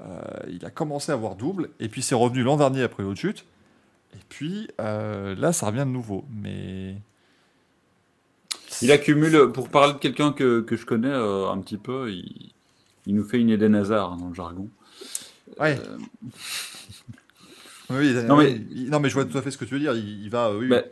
Euh, 0.00 0.20
il 0.48 0.64
a 0.66 0.70
commencé 0.70 1.10
à 1.10 1.14
avoir 1.14 1.36
double, 1.36 1.70
et 1.80 1.88
puis 1.88 2.02
c'est 2.02 2.14
revenu 2.14 2.42
l'an 2.42 2.56
dernier 2.56 2.82
après 2.82 3.02
l'autre 3.02 3.20
chute. 3.20 3.44
Et 4.14 4.20
puis 4.28 4.68
euh, 4.80 5.34
là, 5.36 5.52
ça 5.52 5.66
revient 5.66 5.78
de 5.80 5.84
nouveau. 5.84 6.24
Mais. 6.30 6.96
Il 8.82 8.92
accumule, 8.92 9.52
pour 9.52 9.68
parler 9.70 9.94
de 9.94 9.98
quelqu'un 9.98 10.32
que, 10.32 10.60
que 10.60 10.76
je 10.76 10.84
connais 10.84 11.08
euh, 11.08 11.48
un 11.50 11.58
petit 11.60 11.78
peu, 11.78 12.10
il, 12.12 12.52
il 13.06 13.14
nous 13.14 13.24
fait 13.24 13.38
une 13.40 13.48
Eden 13.50 13.74
Hazard 13.74 14.12
hein, 14.12 14.16
dans 14.20 14.28
le 14.28 14.34
jargon. 14.34 14.68
Ouais. 15.58 15.78
Oui, 17.88 18.12
Non, 18.26 18.36
mais- 18.36 18.60
il- 18.72 18.90
non, 18.90 19.00
mais 19.00 19.08
je 19.08 19.14
vois 19.14 19.24
tout 19.24 19.38
à 19.38 19.42
fait 19.42 19.50
ce 19.50 19.56
que 19.58 19.64
tu 19.64 19.74
veux 19.74 19.80
dire. 19.80 19.94
Il, 19.94 20.24
il 20.24 20.28
va. 20.30 20.52
oui, 20.54 20.68
bah, 20.68 20.82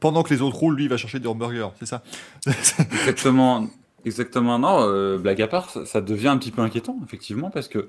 pendant 0.00 0.22
que 0.22 0.32
les 0.32 0.40
autres 0.42 0.56
roulent, 0.56 0.76
lui, 0.76 0.84
il 0.84 0.88
va 0.90 0.96
chercher 0.96 1.18
des 1.20 1.26
hamburgers, 1.28 1.68
c'est 1.78 1.86
ça 1.86 2.02
exactement, 2.46 3.68
exactement. 4.04 4.58
Non, 4.58 4.78
euh, 4.88 5.18
blague 5.18 5.42
à 5.42 5.48
part, 5.48 5.70
ça, 5.70 5.84
ça 5.84 6.00
devient 6.00 6.28
un 6.28 6.38
petit 6.38 6.50
peu 6.52 6.62
inquiétant, 6.62 6.98
effectivement, 7.04 7.50
parce 7.50 7.68
que 7.68 7.88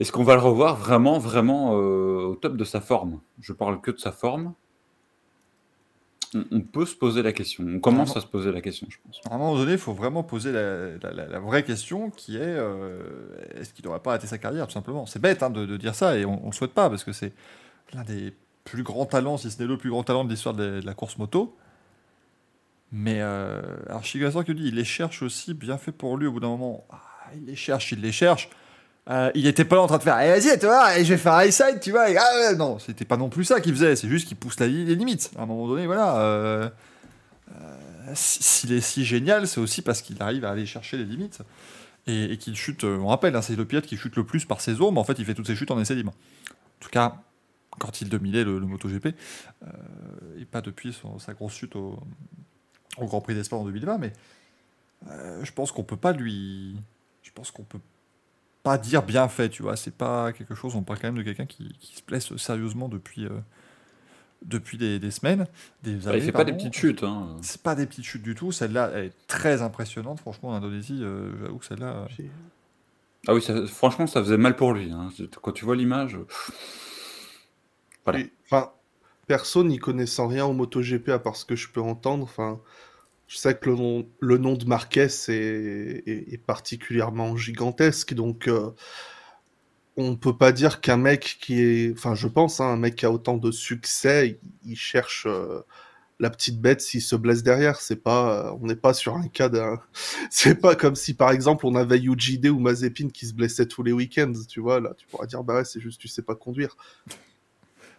est-ce 0.00 0.10
qu'on 0.12 0.24
va 0.24 0.34
le 0.34 0.40
revoir 0.40 0.76
vraiment, 0.76 1.18
vraiment 1.18 1.74
euh, 1.74 2.24
au 2.30 2.34
top 2.34 2.56
de 2.56 2.64
sa 2.64 2.80
forme? 2.80 3.20
Je 3.40 3.52
parle 3.52 3.80
que 3.80 3.90
de 3.92 3.98
sa 3.98 4.10
forme. 4.12 4.54
On, 6.34 6.44
on 6.52 6.60
peut 6.60 6.86
se 6.86 6.94
poser 6.94 7.22
la 7.22 7.32
question. 7.32 7.64
On 7.66 7.80
commence 7.80 8.16
à 8.16 8.20
se 8.20 8.26
poser 8.26 8.50
la 8.52 8.60
question, 8.60 8.86
je 8.88 8.96
pense. 9.04 9.20
À 9.30 9.34
un 9.34 9.38
moment 9.38 9.56
donné, 9.56 9.72
il 9.72 9.78
faut 9.78 9.92
vraiment 9.92 10.22
poser 10.22 10.52
la, 10.52 10.96
la- 10.98 11.12
la- 11.12 11.26
la 11.26 11.38
vraie 11.40 11.64
question 11.64 12.10
qui 12.10 12.36
est 12.36 12.40
euh, 12.40 13.02
est-ce 13.56 13.72
qu'il 13.72 13.84
n'aurait 13.84 14.00
pas 14.00 14.10
arrêté 14.10 14.26
sa 14.26 14.38
carrière, 14.38 14.66
tout 14.66 14.72
simplement? 14.72 15.06
C'est 15.06 15.18
bête 15.20 15.42
hein, 15.42 15.50
de, 15.50 15.66
de 15.66 15.76
dire 15.76 15.94
ça 15.94 16.16
et 16.16 16.24
on 16.24 16.40
ne 16.40 16.46
le 16.46 16.52
souhaite 16.52 16.72
pas 16.72 16.88
parce 16.88 17.04
que 17.04 17.12
c'est 17.12 17.32
l'un 17.92 18.04
des 18.04 18.32
plus 18.64 18.84
grands 18.84 19.06
talents, 19.06 19.36
si 19.38 19.50
ce 19.50 19.60
n'est 19.60 19.68
le 19.68 19.76
plus 19.76 19.90
grand 19.90 20.04
talent 20.04 20.24
de 20.24 20.30
l'histoire 20.30 20.54
de, 20.54 20.62
la- 20.64 20.80
de 20.80 20.86
la 20.86 20.94
course 20.94 21.18
moto. 21.18 21.56
Mais 22.92 23.20
euh, 23.20 23.60
alors, 23.88 24.04
Shigasan 24.04 24.42
qui 24.44 24.54
dit? 24.54 24.68
Il 24.68 24.76
les 24.76 24.84
cherche 24.84 25.22
aussi, 25.22 25.54
bien 25.54 25.78
fait 25.78 25.92
pour 25.92 26.16
lui 26.16 26.26
au 26.26 26.32
bout 26.32 26.40
d'un 26.40 26.48
moment. 26.48 26.84
Ah, 26.90 27.00
il 27.34 27.46
les 27.46 27.56
cherche, 27.56 27.92
il 27.92 28.00
les 28.00 28.12
cherche. 28.12 28.48
Euh, 29.10 29.30
il 29.34 29.46
était 29.46 29.64
pas 29.64 29.76
là 29.76 29.82
en 29.82 29.86
train 29.88 29.98
de 29.98 30.02
faire 30.04 30.18
Eh, 30.20 30.28
vas-y, 30.40 30.58
tu 30.58 30.66
vois, 30.66 30.96
je 31.02 31.02
vais 31.08 31.16
faire 31.18 31.42
high 31.44 31.50
side, 31.50 31.80
tu 31.80 31.90
vois. 31.90 32.08
Et, 32.10 32.16
ah, 32.16 32.54
non, 32.54 32.78
c'était 32.78 33.04
pas 33.04 33.16
non 33.16 33.28
plus 33.28 33.44
ça 33.44 33.60
qu'il 33.60 33.72
faisait, 33.74 33.96
c'est 33.96 34.08
juste 34.08 34.28
qu'il 34.28 34.36
pousse 34.36 34.58
les 34.60 34.68
limites. 34.94 35.30
À 35.36 35.42
un 35.42 35.46
moment 35.46 35.66
donné, 35.66 35.86
voilà. 35.86 36.18
euh, 36.20 36.68
si- 38.14 38.42
s'il 38.42 38.72
est 38.72 38.80
si 38.80 39.04
génial, 39.04 39.46
c'est 39.48 39.60
aussi 39.60 39.82
parce 39.82 40.02
qu'il 40.02 40.20
arrive 40.22 40.44
à 40.44 40.50
aller 40.50 40.66
chercher 40.66 40.96
les 40.96 41.04
limites 41.04 41.40
et, 42.06 42.32
et 42.32 42.36
qu'il 42.38 42.54
chute. 42.56 42.84
euh, 42.84 42.98
On 42.98 43.08
rappelle, 43.08 43.34
hein, 43.36 43.42
c'est 43.42 43.56
le 43.56 43.64
pilote 43.64 43.86
qui 43.86 43.96
chute 43.96 44.16
le 44.16 44.24
plus 44.24 44.44
par 44.44 44.60
saison, 44.60 44.92
mais 44.92 45.00
en 45.00 45.04
fait, 45.04 45.18
il 45.18 45.24
fait 45.24 45.34
toutes 45.34 45.46
ses 45.46 45.56
chutes 45.56 45.70
en 45.70 45.80
essai 45.80 45.94
libre. 45.94 46.12
En 46.12 46.80
tout 46.80 46.90
cas, 46.90 47.16
quand 47.78 48.00
il 48.00 48.08
dominait 48.08 48.44
le, 48.44 48.58
le 48.58 48.66
MotoGP, 48.66 49.06
euh, 49.64 49.66
et 50.40 50.44
pas 50.44 50.60
depuis 50.60 50.96
sa 51.18 51.34
grosse 51.34 51.54
chute 51.54 51.76
au, 51.76 51.98
au 52.98 53.06
Grand 53.06 53.20
Prix 53.20 53.34
d'Espagne 53.34 53.60
en 53.60 53.64
2020, 53.64 53.98
mais 53.98 54.12
euh, 55.10 55.40
je 55.44 55.52
pense 55.52 55.72
qu'on 55.72 55.84
peut 55.84 55.96
pas 55.96 56.12
lui. 56.12 56.76
Je 57.22 57.30
pense 57.32 57.50
qu'on 57.50 57.62
peut 57.62 57.78
pas 58.62 58.78
dire 58.78 59.02
bien 59.02 59.28
fait, 59.28 59.48
tu 59.48 59.62
vois. 59.62 59.76
C'est 59.76 59.94
pas 59.94 60.32
quelque 60.32 60.54
chose. 60.54 60.74
On 60.76 60.82
parle 60.82 60.98
quand 61.00 61.08
même 61.08 61.16
de 61.18 61.22
quelqu'un 61.22 61.46
qui, 61.46 61.68
qui 61.80 61.96
se 61.96 62.02
blesse 62.04 62.36
sérieusement 62.36 62.88
depuis. 62.88 63.26
euh, 63.26 63.30
depuis 64.42 64.78
des, 64.78 64.98
des 64.98 65.10
semaines, 65.10 65.46
des 65.82 65.96
Bah, 65.96 66.10
années, 66.10 66.18
il 66.18 66.22
fait 66.24 66.32
pas 66.32 66.44
des 66.44 66.52
petites 66.54 66.74
chutes. 66.74 67.02
Hein. 67.02 67.36
C'est 67.42 67.62
pas 67.62 67.74
des 67.74 67.86
petites 67.86 68.04
chutes 68.06 68.22
du 68.22 68.34
tout. 68.34 68.52
Celle-là, 68.52 68.90
elle 68.94 69.04
est 69.06 69.26
très 69.26 69.60
impressionnante. 69.60 70.20
Franchement, 70.20 70.50
en 70.50 70.54
Indonésie, 70.54 71.00
euh, 71.02 71.30
j'avoue 71.42 71.58
que 71.58 71.66
celle-là. 71.66 71.92
euh, 71.94 72.06
j'ai- 72.16 72.30
Ah 73.28 73.34
oui, 73.34 73.42
ça- 73.42 73.66
franchement, 73.66 74.06
ça 74.06 74.22
faisait 74.22 74.38
mal 74.38 74.56
pour 74.56 74.72
lui. 74.72 74.90
hein. 74.92 75.10
Quand 75.42 75.52
tu 75.52 75.64
vois 75.66 75.76
l'image. 75.76 76.18
Voilà. 78.04 78.20
Et, 78.20 78.30
Enfin, 78.46 78.72
perso 79.26 79.62
n'y 79.64 79.78
connaissant 79.78 80.26
rien 80.28 80.44
au 80.46 80.52
MotoGP 80.52 81.10
à 81.10 81.18
part 81.18 81.36
ce 81.36 81.44
que 81.44 81.56
je 81.56 81.68
peux 81.68 81.80
entendre. 81.80 82.24
Enfin, 82.24 82.60
je 83.30 83.36
sais 83.36 83.54
que 83.54 83.70
le 83.70 84.38
nom, 84.38 84.54
de 84.54 84.64
Marquez 84.64 85.06
est, 85.28 86.44
particulièrement 86.44 87.36
gigantesque, 87.36 88.12
donc 88.12 88.48
euh, 88.48 88.70
on 89.96 90.16
peut 90.16 90.36
pas 90.36 90.50
dire 90.50 90.80
qu'un 90.80 90.96
mec 90.96 91.38
qui 91.40 91.60
est, 91.60 91.92
enfin, 91.92 92.16
je 92.16 92.26
pense, 92.26 92.60
hein, 92.60 92.64
un 92.64 92.76
mec 92.76 92.96
qui 92.96 93.06
a 93.06 93.12
autant 93.12 93.36
de 93.36 93.52
succès, 93.52 94.40
il, 94.66 94.76
cherche 94.76 95.26
euh, 95.28 95.60
la 96.18 96.28
petite 96.28 96.60
bête 96.60 96.80
s'il 96.80 97.02
se 97.02 97.14
blesse 97.14 97.44
derrière. 97.44 97.80
C'est 97.80 98.02
pas, 98.02 98.52
on 98.60 98.66
n'est 98.66 98.74
pas 98.74 98.94
sur 98.94 99.14
un 99.14 99.28
cas 99.28 99.48
d'un, 99.48 99.80
c'est 100.30 100.56
pas 100.56 100.74
comme 100.74 100.96
si 100.96 101.14
par 101.14 101.30
exemple 101.30 101.66
on 101.66 101.76
avait 101.76 102.00
Yuji 102.00 102.40
ou 102.48 102.58
Mazepin 102.58 103.10
qui 103.10 103.26
se 103.26 103.34
blessaient 103.34 103.66
tous 103.66 103.84
les 103.84 103.92
week-ends, 103.92 104.32
tu 104.48 104.58
vois. 104.58 104.80
Là, 104.80 104.92
tu 104.98 105.06
pourras 105.06 105.26
dire 105.26 105.44
bah 105.44 105.54
ouais, 105.54 105.64
c'est 105.64 105.80
juste 105.80 106.00
tu 106.00 106.08
sais 106.08 106.22
pas 106.22 106.34
conduire. 106.34 106.76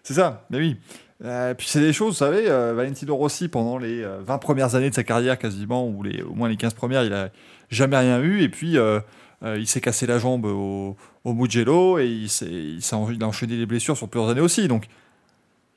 C'est 0.03 0.15
ça, 0.15 0.45
mais 0.49 0.57
oui. 0.57 0.77
Euh, 1.23 1.53
puis 1.53 1.67
c'est 1.67 1.81
des 1.81 1.93
choses, 1.93 2.13
vous 2.13 2.19
savez, 2.19 2.49
euh, 2.49 2.73
Valentino 2.73 3.15
Rossi, 3.15 3.47
pendant 3.47 3.77
les 3.77 4.01
euh, 4.01 4.21
20 4.21 4.39
premières 4.39 4.75
années 4.75 4.89
de 4.89 4.95
sa 4.95 5.03
carrière 5.03 5.37
quasiment, 5.37 5.87
ou 5.87 6.01
les, 6.01 6.23
au 6.23 6.33
moins 6.33 6.49
les 6.49 6.57
15 6.57 6.73
premières, 6.73 7.03
il 7.03 7.13
a 7.13 7.29
jamais 7.69 7.97
rien 7.97 8.19
eu. 8.21 8.41
Et 8.41 8.49
puis, 8.49 8.77
euh, 8.77 8.99
il 9.43 9.67
s'est 9.67 9.81
cassé 9.81 10.07
la 10.07 10.17
jambe 10.17 10.45
au, 10.45 10.95
au 11.23 11.33
Mugello 11.33 11.99
et 11.99 12.07
il, 12.07 12.25
il, 12.25 12.79
il 12.79 13.23
a 13.23 13.27
enchaîné 13.27 13.57
des 13.57 13.65
blessures 13.65 13.97
sur 13.97 14.09
plusieurs 14.09 14.29
années 14.29 14.41
aussi. 14.41 14.67
Donc, 14.67 14.87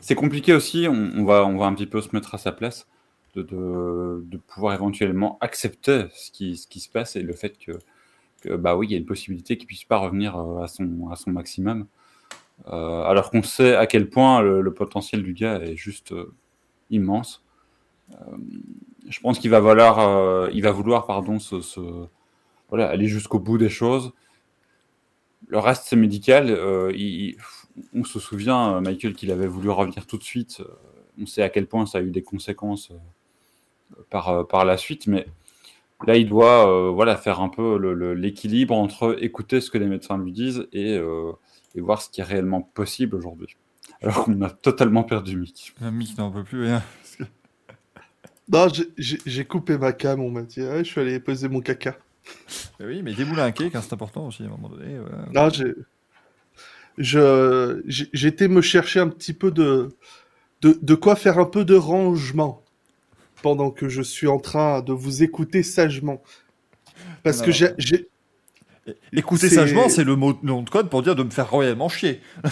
c'est 0.00 0.14
compliqué 0.16 0.52
aussi. 0.52 0.86
On, 0.88 1.12
on 1.16 1.24
va, 1.24 1.46
on 1.46 1.56
va 1.56 1.66
un 1.66 1.74
petit 1.74 1.86
peu 1.86 2.00
se 2.00 2.08
mettre 2.12 2.34
à 2.34 2.38
sa 2.38 2.52
place 2.52 2.86
de, 3.34 3.42
de, 3.42 4.24
de 4.26 4.36
pouvoir 4.36 4.74
éventuellement 4.74 5.38
accepter 5.40 6.06
ce 6.14 6.30
qui, 6.32 6.56
ce 6.56 6.66
qui 6.66 6.80
se 6.80 6.88
passe 6.88 7.16
et 7.16 7.22
le 7.22 7.32
fait 7.34 7.56
que, 7.58 7.72
que, 8.42 8.56
bah 8.56 8.76
oui, 8.76 8.88
il 8.88 8.92
y 8.92 8.94
a 8.94 8.98
une 8.98 9.06
possibilité 9.06 9.56
qu'il 9.56 9.66
puisse 9.66 9.84
pas 9.84 9.98
revenir 9.98 10.36
euh, 10.36 10.62
à 10.62 10.68
son, 10.68 11.08
à 11.10 11.16
son 11.16 11.30
maximum, 11.30 11.86
Euh, 12.68 13.02
alors 13.10 13.30
qu'on 13.30 13.42
sait 13.42 13.74
à 13.74 13.86
quel 13.86 14.08
point 14.08 14.40
le, 14.40 14.60
le 14.62 14.72
potentiel 14.72 15.22
du 15.22 15.32
gars 15.32 15.58
est 15.60 15.74
juste 15.76 16.12
euh, 16.12 16.32
immense. 16.90 17.42
Euh, 18.12 18.36
je 19.08 19.20
pense 19.20 19.38
qu'il 19.40 19.50
va 19.50 19.58
il 20.52 20.62
va 20.62 20.70
vouloir, 20.70 21.06
pardon, 21.06 21.38
voilà, 22.68 22.88
aller 22.88 23.08
jusqu'au 23.08 23.40
bout 23.40 23.58
des 23.58 23.68
choses. 23.68 24.12
Le 25.52 25.58
reste, 25.58 25.84
c'est 25.86 25.96
médical. 25.96 26.48
Euh, 26.50 26.90
il- 26.96 27.36
on 27.94 28.04
se 28.04 28.18
souvient, 28.18 28.76
euh, 28.76 28.80
Michael, 28.80 29.12
qu'il 29.14 29.30
avait 29.30 29.46
voulu 29.46 29.68
revenir 29.68 30.06
tout 30.06 30.16
de 30.16 30.22
suite. 30.24 30.60
Euh, 30.60 30.64
On 31.20 31.26
sait 31.26 31.42
à 31.42 31.50
quel 31.50 31.66
point 31.66 31.84
ça 31.84 31.98
a 31.98 32.00
eu 32.00 32.10
des 32.10 32.22
conséquences 32.22 32.90
par, 34.08 34.46
par 34.48 34.64
la 34.64 34.78
suite, 34.78 35.06
mais 35.06 35.26
là, 36.06 36.16
il 36.16 36.26
doit 36.26 36.66
euh, 36.66 36.88
voilà, 36.90 37.16
faire 37.18 37.40
un 37.42 37.50
peu 37.50 37.76
l'équilibre 38.14 38.74
entre 38.74 39.22
écouter 39.22 39.60
ce 39.60 39.70
que 39.70 39.76
les 39.76 39.86
médecins 39.88 40.16
lui 40.16 40.32
disent 40.32 40.66
et, 40.72 40.96
euh, 40.96 41.32
et 41.74 41.82
voir 41.82 42.00
ce 42.00 42.08
qui 42.08 42.22
est 42.22 42.24
réellement 42.24 42.62
possible 42.62 43.14
aujourd'hui. 43.14 43.56
Alors 44.00 44.24
qu'on 44.24 44.40
a 44.40 44.48
totalement 44.48 45.04
perdu 45.04 45.36
Mick. 45.36 45.74
Un 45.82 45.90
Mick 45.90 46.16
n'en 46.16 46.30
peut 46.30 46.44
plus 46.44 46.62
rien. 46.64 46.82
Non, 48.48 48.68
j'ai- 48.96 49.44
coupé 49.44 49.76
ma 49.76 49.92
cam, 49.92 50.18
on 50.20 50.30
m'a 50.30 50.42
dit. 50.42 50.62
Ah, 50.62 50.78
je 50.82 50.88
suis 50.88 51.00
allé 51.00 51.20
poser 51.20 51.48
mon 51.48 51.60
caca. 51.60 51.96
Mais 52.80 52.86
oui, 52.86 53.02
mais 53.02 53.12
déboule 53.14 53.40
un 53.40 53.50
cake, 53.52 53.74
hein, 53.74 53.80
c'est 53.82 53.92
important 53.92 54.26
aussi 54.26 54.42
à 54.42 54.46
un 54.46 54.50
moment 54.50 54.68
donné. 54.68 54.98
voilà. 54.98 55.26
Non, 55.32 55.50
j'ai. 55.50 55.74
Je, 56.98 58.26
été 58.26 58.48
me 58.48 58.60
chercher 58.60 59.00
un 59.00 59.08
petit 59.08 59.32
peu 59.32 59.50
de, 59.50 59.88
de, 60.60 60.78
de 60.80 60.94
quoi 60.94 61.16
faire 61.16 61.38
un 61.38 61.46
peu 61.46 61.64
de 61.64 61.74
rangement 61.74 62.62
pendant 63.42 63.70
que 63.70 63.88
je 63.88 64.02
suis 64.02 64.28
en 64.28 64.38
train 64.38 64.82
de 64.82 64.92
vous 64.92 65.22
écouter 65.22 65.62
sagement. 65.62 66.22
Parce 67.22 67.40
Non. 67.40 67.46
que 67.46 67.52
j'ai, 67.52 68.08
Écouter 69.12 69.48
C'est- 69.48 69.54
sagement, 69.54 69.88
c'est 69.88 70.02
le 70.04 70.16
mot 70.16 70.36
nom 70.42 70.62
de 70.62 70.68
code 70.68 70.90
pour 70.90 71.02
dire 71.02 71.14
de 71.14 71.22
me 71.22 71.30
faire 71.30 71.48
royalement 71.50 71.88
chier. 71.88 72.20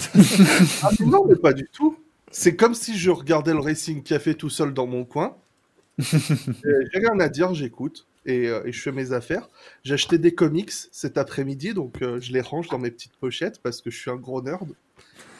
Ah, 0.82 0.90
mais 1.00 1.06
non, 1.06 1.24
mais 1.28 1.34
pas 1.36 1.52
du 1.52 1.68
tout. 1.72 1.98
C'est 2.30 2.54
comme 2.54 2.74
si 2.74 2.96
je 2.96 3.10
regardais 3.10 3.52
le 3.52 3.58
Racing 3.58 4.02
Café 4.02 4.34
tout 4.36 4.48
seul 4.50 4.72
dans 4.72 4.86
mon 4.86 5.04
coin. 5.04 5.36
J'ai 5.98 6.98
rien 6.98 7.18
à 7.18 7.28
dire, 7.28 7.52
j'écoute 7.54 8.06
et, 8.26 8.48
euh, 8.48 8.62
et 8.66 8.72
je 8.72 8.80
fais 8.80 8.92
mes 8.92 9.12
affaires. 9.12 9.48
J'ai 9.84 9.94
acheté 9.94 10.18
des 10.18 10.34
comics 10.34 10.70
cet 10.92 11.18
après-midi, 11.18 11.74
donc 11.74 12.02
euh, 12.02 12.20
je 12.20 12.32
les 12.32 12.40
range 12.40 12.68
dans 12.68 12.78
mes 12.78 12.90
petites 12.90 13.16
pochettes 13.16 13.60
parce 13.62 13.80
que 13.80 13.90
je 13.90 13.98
suis 13.98 14.10
un 14.10 14.16
gros 14.16 14.42
nerd. 14.42 14.68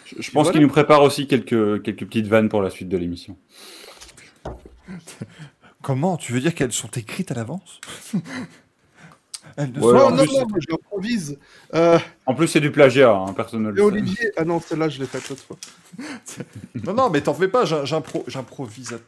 Je, 0.07 0.17
je 0.23 0.31
pense 0.31 0.45
Voilà. 0.45 0.53
qu'il 0.53 0.61
nous 0.63 0.69
prépare 0.73 1.03
aussi 1.03 1.27
quelques, 1.27 1.83
quelques 1.83 2.05
petites 2.07 2.27
vannes 2.27 2.49
pour 2.49 2.63
la 2.63 2.71
suite 2.71 2.89
de 2.89 2.97
l'émission. 2.97 3.37
Comment? 5.83 6.17
Tu 6.17 6.33
veux 6.33 6.41
dire 6.41 6.55
qu'elles 6.55 6.73
sont 6.73 6.91
écrites 6.91 7.31
à 7.31 7.35
l'avance? 7.35 7.81
Elles 9.57 9.73
ne 9.73 9.81
Ouais, 9.81 9.93
sont 9.93 9.93
non, 9.93 10.05
en 10.07 10.11
non, 10.13 10.25
plus- 10.25 10.37
non, 10.37 10.47
j'improvise. 10.69 11.39
Euh, 11.75 11.99
En 12.27 12.35
plus, 12.35 12.47
c'est 12.47 12.61
du 12.61 12.71
plagiat, 12.71 13.11
hein, 13.13 13.33
personne 13.33 13.63
ne 13.65 13.71
le 13.71 13.79
et. 13.79 13.81
Olivier, 13.83 14.31
ah 14.37 14.45
non, 14.45 14.61
celle-là 14.61 14.89
je 14.89 15.01
l'ai 15.01 15.07
faite 15.07 15.29
l'autre 15.29 15.43
fois. 15.43 15.57
Non, 16.85 16.95
non, 16.95 17.11
mais 17.11 17.21
t'en 17.21 17.35
fais 17.35 17.49
pas, 17.49 17.65
j'im- 17.65 17.85
j'impro- 17.85 18.25
j'improvise. 18.29 18.99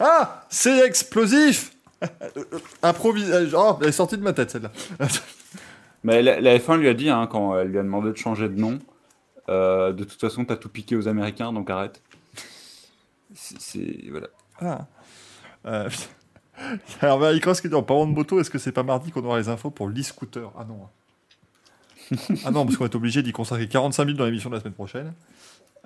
Ah 0.00 0.44
C'est 0.48 0.84
explosif 0.86 1.72
Improvise. 2.82 3.30
euh, 3.30 3.50
Oh, 3.54 3.78
elle 3.82 3.88
est 3.88 3.92
sortie 3.92 4.16
de 4.16 4.22
ma 4.22 4.32
tête 4.32 4.50
celle-là. 4.50 4.72
Mais 6.02 6.22
la, 6.22 6.40
la 6.40 6.56
F1 6.58 6.78
lui 6.78 6.88
a 6.88 6.94
dit, 6.94 7.10
hein, 7.10 7.28
quand 7.30 7.58
elle 7.58 7.68
lui 7.68 7.78
a 7.78 7.82
demandé 7.82 8.10
de 8.10 8.16
changer 8.16 8.48
de 8.48 8.58
nom, 8.58 8.78
euh, 9.50 9.92
de 9.92 10.04
toute 10.04 10.18
façon, 10.20 10.44
t'as 10.46 10.56
tout 10.56 10.70
piqué 10.70 10.96
aux 10.96 11.08
Américains, 11.08 11.52
donc 11.52 11.68
arrête. 11.68 12.00
C'est-. 13.34 14.08
Voilà. 14.10 14.28
Ah. 14.60 14.86
Euh, 15.66 15.90
Alors, 17.02 17.18
Marie-Cross 17.20 17.60
qui 17.60 17.68
dit 17.68 17.74
en 17.74 17.82
parlant 17.82 18.06
de 18.06 18.12
moto, 18.12 18.40
est-ce 18.40 18.50
que 18.50 18.58
c'est 18.58 18.72
pas 18.72 18.82
mardi 18.82 19.10
qu'on 19.10 19.24
aura 19.24 19.38
les 19.38 19.48
infos 19.50 19.70
pour 19.70 19.88
l'e-scooter? 19.88 20.50
Ah 20.58 20.64
non. 20.66 20.88
ah 22.44 22.50
non, 22.50 22.64
parce 22.64 22.76
qu'on 22.78 22.86
est 22.86 22.94
obligé 22.94 23.22
d'y 23.22 23.32
consacrer 23.32 23.68
45 23.68 24.04
minutes 24.04 24.18
dans 24.18 24.24
l'émission 24.24 24.48
de 24.50 24.54
la 24.54 24.60
semaine 24.60 24.72
prochaine. 24.74 25.12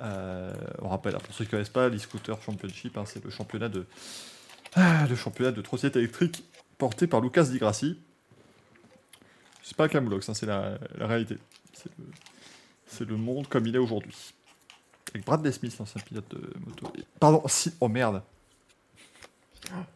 Euh, 0.01 0.53
on 0.81 0.89
rappelle, 0.89 1.15
pour 1.15 1.35
ceux 1.35 1.45
qui 1.45 1.49
ne 1.49 1.51
connaissent 1.53 1.69
pas, 1.69 1.89
l'e-scooter 1.89 2.41
championship, 2.43 2.97
hein, 2.99 3.05
c'est 3.07 3.25
le 3.25 3.31
championnat 3.31 3.69
de 3.69 3.87
ah, 4.77 5.07
le 5.09 5.15
championnat 5.15 5.53
de 5.53 5.63
électrique 5.99 6.45
porté 6.79 7.07
par 7.07 7.21
Lucas 7.21 7.45
Di 7.45 7.59
Grassi. 7.59 7.99
C'est 9.63 9.77
pas 9.77 9.85
un 9.85 10.07
hein, 10.07 10.21
c'est 10.35 10.47
la, 10.47 10.79
réalité. 10.99 11.37
C'est 12.87 13.09
le, 13.09 13.17
monde 13.17 13.49
comme 13.49 13.67
il 13.67 13.75
est 13.77 13.79
aujourd'hui. 13.79 14.35
Avec 15.11 15.25
Bradley 15.25 15.53
Smith, 15.53 15.77
l'ancien 15.79 16.01
pilote 16.01 16.29
de 16.31 16.41
moto. 16.67 16.93
Pardon, 17.21 17.43
si, 17.47 17.73
oh 17.81 17.89
merde. 17.89 18.23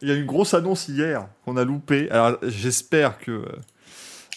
Il 0.01 0.07
y 0.07 0.11
a 0.11 0.15
une 0.15 0.25
grosse 0.25 0.53
annonce 0.53 0.87
hier 0.87 1.27
qu'on 1.43 1.57
a 1.57 1.65
loupée. 1.65 2.09
Alors 2.09 2.39
j'espère 2.41 3.19
que, 3.19 3.31
euh, 3.31 3.45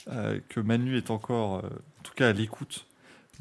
euh, 0.09 0.41
que 0.49 0.61
Manu 0.61 0.97
est 0.97 1.11
encore, 1.11 1.65
en 1.65 2.03
tout 2.03 2.15
cas 2.15 2.29
à 2.29 2.33
l'écoute. 2.33 2.85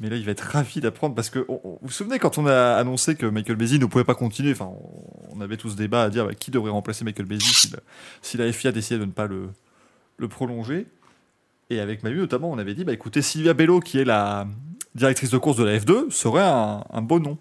Mais 0.02 0.10
là, 0.10 0.16
il 0.16 0.24
va 0.24 0.32
être 0.32 0.40
ravi 0.40 0.80
d'apprendre 0.80 1.14
parce 1.14 1.30
que 1.30 1.38
vous 1.48 1.78
vous 1.80 1.90
souvenez 1.90 2.18
quand 2.18 2.36
on 2.36 2.46
a 2.48 2.74
annoncé 2.74 3.14
que 3.14 3.24
Michael 3.24 3.54
Bézi 3.54 3.78
ne 3.78 3.86
pouvait 3.86 4.02
pas 4.02 4.16
continuer. 4.16 4.50
Enfin, 4.50 4.64
on, 4.66 5.36
on 5.36 5.40
avait 5.40 5.56
tous 5.56 5.76
débat 5.76 6.02
à 6.02 6.10
dire 6.10 6.26
bah, 6.26 6.34
qui 6.34 6.50
devrait 6.50 6.72
remplacer 6.72 7.04
Michael 7.04 7.26
Bézi 7.26 7.70
si, 8.20 8.36
la- 8.36 8.52
FIA 8.52 8.72
décidait 8.72 8.98
de 8.98 9.04
ne 9.04 9.12
pas 9.12 9.28
le, 9.28 9.48
prolonger? 10.28 10.88
Et 11.70 11.78
avec 11.78 12.02
Manu 12.02 12.18
notamment, 12.18 12.50
on 12.50 12.58
avait 12.58 12.74
dit 12.74 12.82
bah 12.82 12.92
écoutez, 12.92 13.22
Sylvia 13.22 13.54
Bello, 13.54 13.78
qui 13.78 13.98
est 13.98 14.04
la 14.04 14.48
directrice 14.96 15.30
de 15.30 15.38
course 15.38 15.56
de 15.56 15.64
la 15.64 15.78
F2, 15.78 16.10
serait 16.10 16.42
un, 16.42 16.82
un 16.90 17.00
beau 17.00 17.20
nom. 17.20 17.38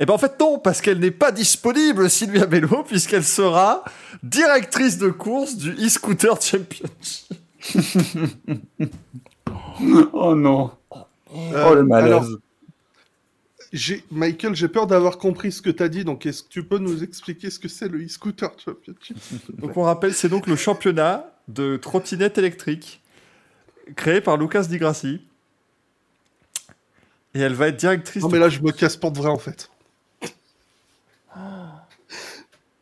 Et 0.00 0.06
ben 0.06 0.14
en 0.14 0.18
fait 0.18 0.40
non, 0.40 0.58
parce 0.58 0.80
qu'elle 0.80 1.00
n'est 1.00 1.10
pas 1.10 1.32
disponible, 1.32 2.08
Sylvia 2.08 2.46
Bello, 2.46 2.82
puisqu'elle 2.86 3.24
sera 3.24 3.84
directrice 4.22 4.96
de 4.96 5.08
course 5.10 5.56
du 5.56 5.72
e-scooter 5.72 6.40
championship. 6.40 7.34
Oh 10.12 10.34
non 10.36 10.70
Oh 11.34 11.74
le 11.74 11.82
malaise 11.82 12.12
alors, 12.12 12.26
Michael, 14.12 14.54
j'ai 14.54 14.68
peur 14.68 14.86
d'avoir 14.86 15.18
compris 15.18 15.50
ce 15.50 15.60
que 15.60 15.70
tu 15.70 15.82
as 15.82 15.88
dit, 15.88 16.04
donc 16.04 16.26
est-ce 16.26 16.44
que 16.44 16.48
tu 16.48 16.62
peux 16.64 16.78
nous 16.78 17.02
expliquer 17.02 17.50
ce 17.50 17.58
que 17.58 17.66
c'est 17.68 17.88
le 17.88 18.04
e-scooter 18.04 18.50
championship 18.64 19.16
Donc 19.58 19.76
on 19.76 19.82
rappelle, 19.82 20.14
c'est 20.14 20.28
donc 20.28 20.46
le 20.46 20.54
championnat 20.54 21.32
de 21.48 21.76
trottinette 21.76 22.38
électrique 22.38 23.02
créé 23.96 24.20
par 24.20 24.36
Lucas 24.36 24.64
Di 24.64 24.78
Grassi. 24.78 25.20
Et 27.34 27.40
elle 27.40 27.54
va 27.54 27.68
être 27.68 27.76
directrice. 27.76 28.22
Non, 28.22 28.28
mais 28.28 28.38
là, 28.38 28.48
je 28.48 28.60
me 28.60 28.70
casse 28.70 28.96
pour 28.96 29.10
de 29.10 29.18
vrai, 29.18 29.30
en 29.30 29.38
fait. 29.38 29.70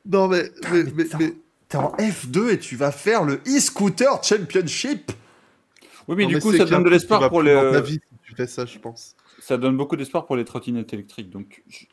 Non, 0.05 0.27
mais. 0.27 0.51
mais, 0.73 0.83
mais 0.83 0.93
mais, 0.95 1.05
putain. 1.05 1.19
mais- 1.19 1.35
T'es 1.69 1.79
en 1.79 1.93
F2 1.97 2.51
et 2.51 2.59
tu 2.59 2.75
vas 2.77 2.91
faire 2.91 3.23
le 3.23 3.41
e-scooter 3.47 4.23
championship. 4.23 5.13
Oui, 6.09 6.17
mais 6.17 6.25
non, 6.25 6.29
du 6.29 6.35
mais 6.35 6.41
coup, 6.41 6.53
ça 6.55 6.65
donne 6.65 6.83
de 6.83 6.91
l'espoir 6.91 7.31
pour 7.31 7.41
plus 7.41 8.01
ça, 8.47 8.67
je 8.67 8.79
pense. 8.79 9.15
Ça 9.41 9.57
donne 9.59 9.77
beaucoup 9.77 9.97
d'espoir 9.97 10.27
pour 10.27 10.37
les 10.37 10.45
trottinettes 10.45 10.93
électriques. 10.93 11.31
Donc, 11.31 11.63
je- 11.69 11.87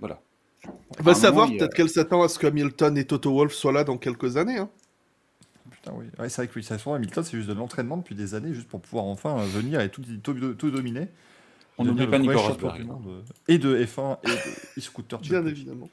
voilà. 0.00 0.20
On 0.98 1.02
va 1.02 1.14
savoir, 1.14 1.48
peut-être 1.58 1.74
qu'elle 1.74 1.88
s'attend 1.88 2.22
à 2.22 2.28
ce 2.28 2.38
que 2.38 2.46
Hamilton 2.46 2.98
et 2.98 3.04
Toto 3.04 3.32
Wolff 3.32 3.52
soient 3.54 3.72
là 3.72 3.84
dans 3.84 3.98
quelques 3.98 4.36
années. 4.36 4.58
Hein. 4.58 4.68
Putain, 5.70 5.92
oui. 5.96 6.06
Ouais, 6.18 6.28
c'est 6.28 6.42
vrai 6.44 6.48
que 6.52 6.60
ça 6.62 6.76
se 6.78 6.84
voit, 6.84 6.96
Hamilton, 6.96 7.22
c'est 7.24 7.36
juste 7.36 7.48
de 7.48 7.54
l'entraînement 7.54 7.96
depuis 7.98 8.14
des 8.14 8.34
années, 8.34 8.52
juste 8.52 8.68
pour 8.68 8.80
pouvoir 8.80 9.04
enfin 9.04 9.38
euh, 9.38 9.44
venir 9.44 9.80
et 9.80 9.90
tout, 9.90 10.02
tout, 10.22 10.34
tout 10.54 10.70
dominer. 10.70 11.08
On 11.78 11.84
n'oublie 11.84 12.06
pas 12.06 12.18
Nico 12.18 12.32
Rosberg. 12.38 12.88
euh, 13.06 13.20
Et 13.48 13.58
de 13.58 13.76
F1 13.84 14.18
et 14.24 14.28
de 14.28 14.80
e-scooter 14.80 15.18
Bien 15.20 15.46
évidemment. 15.46 15.90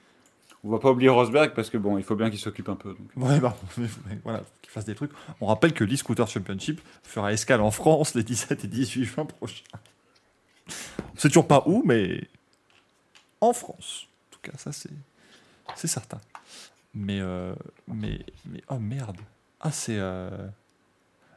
On 0.63 0.69
va 0.69 0.79
pas 0.79 0.91
oublier 0.91 1.09
Rosberg 1.09 1.53
parce 1.53 1.69
que 1.69 1.77
bon, 1.77 1.97
il 1.97 2.03
faut 2.03 2.15
bien 2.15 2.29
qu'il 2.29 2.39
s'occupe 2.39 2.69
un 2.69 2.75
peu. 2.75 2.95
Donc. 2.95 3.27
Ouais, 3.27 3.39
bah, 3.39 3.57
voilà, 4.23 4.43
qu'il 4.61 4.71
fasse 4.71 4.85
des 4.85 4.95
trucs. 4.95 5.11
On 5.41 5.47
rappelle 5.47 5.73
que 5.73 5.83
l'e-scooter 5.83 6.27
championship 6.27 6.81
fera 7.03 7.33
escale 7.33 7.61
en 7.61 7.71
France 7.71 8.15
les 8.15 8.23
17 8.23 8.63
et 8.63 8.67
18 8.67 9.03
juin 9.03 9.25
prochains. 9.25 9.63
On 10.67 11.19
sait 11.19 11.27
toujours 11.27 11.47
pas 11.47 11.63
où, 11.65 11.83
mais 11.85 12.27
en 13.41 13.51
France. 13.51 14.07
En 14.07 14.35
tout 14.35 14.51
cas, 14.51 14.57
ça 14.57 14.71
c'est 14.71 14.89
c'est 15.75 15.87
certain. 15.87 16.19
Mais 16.93 17.19
euh, 17.19 17.53
mais 17.87 18.25
mais 18.45 18.63
oh 18.69 18.79
merde. 18.79 19.17
Ah 19.59 19.71
c'est 19.71 19.97
euh, 19.97 20.29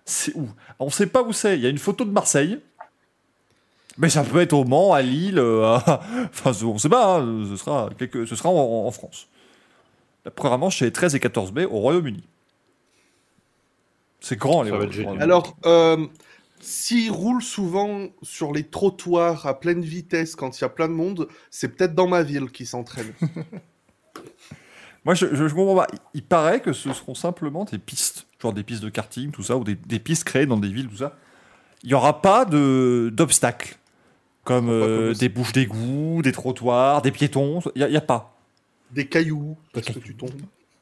c'est 0.04 0.36
où? 0.36 0.48
On 0.78 0.90
sait 0.90 1.08
pas 1.08 1.22
où 1.22 1.32
c'est. 1.32 1.56
Il 1.56 1.62
y 1.62 1.66
a 1.66 1.70
une 1.70 1.78
photo 1.78 2.04
de 2.04 2.10
Marseille. 2.10 2.60
Mais 3.98 4.10
ça 4.10 4.22
peut 4.22 4.40
être 4.40 4.52
au 4.52 4.64
Mans, 4.64 4.92
à 4.92 5.02
Lille, 5.02 5.38
euh, 5.38 5.64
à- 5.64 6.00
enfin 6.28 6.52
on 6.66 6.78
sait 6.78 6.88
pas. 6.88 7.18
hein, 7.18 7.44
ce 7.48 7.56
sera 7.56 7.90
quelque... 7.96 8.26
ce 8.26 8.36
sera 8.36 8.50
en, 8.50 8.86
en 8.86 8.90
France. 8.90 9.28
Programmement 10.34 10.70
chez 10.70 10.86
les 10.86 10.92
13 10.92 11.14
et 11.14 11.20
14 11.20 11.52
mai 11.52 11.64
au 11.64 11.78
Royaume-Uni. 11.78 12.24
C'est 14.20 14.36
grand 14.36 14.62
les. 14.62 14.72
Alors, 15.20 15.56
euh, 15.66 16.04
s'ils 16.60 17.12
roulent 17.12 17.42
souvent 17.42 18.08
sur 18.22 18.52
les 18.52 18.64
trottoirs 18.64 19.46
à 19.46 19.60
pleine 19.60 19.82
vitesse 19.82 20.34
quand 20.34 20.58
il 20.58 20.62
y 20.62 20.64
a 20.64 20.68
plein 20.68 20.88
de 20.88 20.94
monde, 20.94 21.28
c'est 21.50 21.68
peut-être 21.68 21.94
dans 21.94 22.08
ma 22.08 22.22
ville 22.22 22.50
qu'ils 22.50 22.66
s'entraînent. 22.66 23.12
Moi, 25.04 25.14
je, 25.14 25.26
je, 25.32 25.46
je 25.46 25.54
comprends 25.54 25.76
pas. 25.76 25.86
Il, 26.14 26.24
paraît 26.24 26.60
que 26.60 26.72
ce 26.72 26.92
seront 26.92 27.14
simplement 27.14 27.64
des 27.64 27.78
pistes, 27.78 28.26
genre 28.42 28.52
des 28.52 28.64
pistes 28.64 28.82
de 28.82 28.88
karting, 28.88 29.30
tout 29.30 29.44
ça, 29.44 29.56
ou 29.56 29.62
des, 29.62 29.76
des 29.76 30.00
pistes 30.00 30.24
créées 30.24 30.46
dans 30.46 30.56
des 30.56 30.68
villes, 30.68 30.88
tout 30.88 30.96
ça. 30.96 31.16
il 31.84 31.88
n'y 31.88 31.94
aura 31.94 32.20
pas 32.20 32.44
de 32.44 33.12
d'obstacles 33.14 33.78
comme, 34.46 34.66
comme 34.66 34.70
euh, 34.70 35.08
le- 35.08 35.14
des 35.14 35.28
bouches 35.28 35.52
d'égout, 35.52 36.20
des 36.22 36.32
trottoirs, 36.32 37.02
des 37.02 37.10
piétons. 37.12 37.60
Il 37.74 37.86
n'y 37.86 37.96
a, 37.96 38.00
pas. 38.00 38.36
Des 38.92 39.06
cailloux, 39.06 39.56
parce 39.72 39.86
que 39.86 39.92
cailloux. 39.92 40.06
tu 40.06 40.14
tombes. 40.16 40.30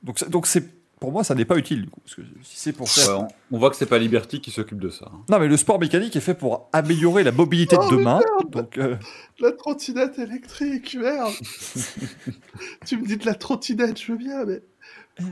Donc, 0.03 0.19
c'est- 0.19 0.29
donc 0.31 0.47
c'est 0.47 0.65
pour 1.01 1.13
moi, 1.13 1.23
ça 1.25 1.35
n'est 1.35 1.45
pas 1.45 1.57
utile. 1.59 1.83
Du 1.83 1.89
coup, 1.91 2.01
parce 2.03 2.15
que 2.15 2.23
si 2.43 2.57
c'est 2.59 2.73
pour 2.73 2.89
faire. 2.89 3.21
Ouais, 3.21 3.27
on, 3.51 3.57
on 3.57 3.59
voit 3.59 3.69
que 3.71 3.77
c'est 3.77 3.85
pas 3.87 3.99
Liberty 3.99 4.41
qui 4.41 4.51
s'occupe 4.51 4.79
de 4.79 4.89
ça. 4.89 5.11
hein. 5.13 5.19
Non, 5.29 5.39
mais 5.39 5.49
le 5.49 5.57
sport 5.59 5.79
mécanique 5.79 6.15
est 6.17 6.21
fait 6.21 6.35
pour 6.35 6.69
améliorer 6.73 7.25
la 7.25 7.33
mobilité 7.33 7.77
Oh, 7.79 7.85
de 7.91 7.97
mais 7.97 7.99
demain. 7.99 8.21
Donc, 8.51 8.79
euh, 8.79 8.97
La 9.41 9.53
trottinette 9.53 10.19
électrique, 10.19 10.97
merde 10.99 11.33
Tu 12.87 12.97
me 12.99 13.07
dis 13.07 13.17
de 13.17 13.27
la 13.27 13.35
trottinette, 13.35 14.01
je 14.01 14.13
veux 14.13 14.19
bien, 14.19 14.45
mais... 14.45 14.63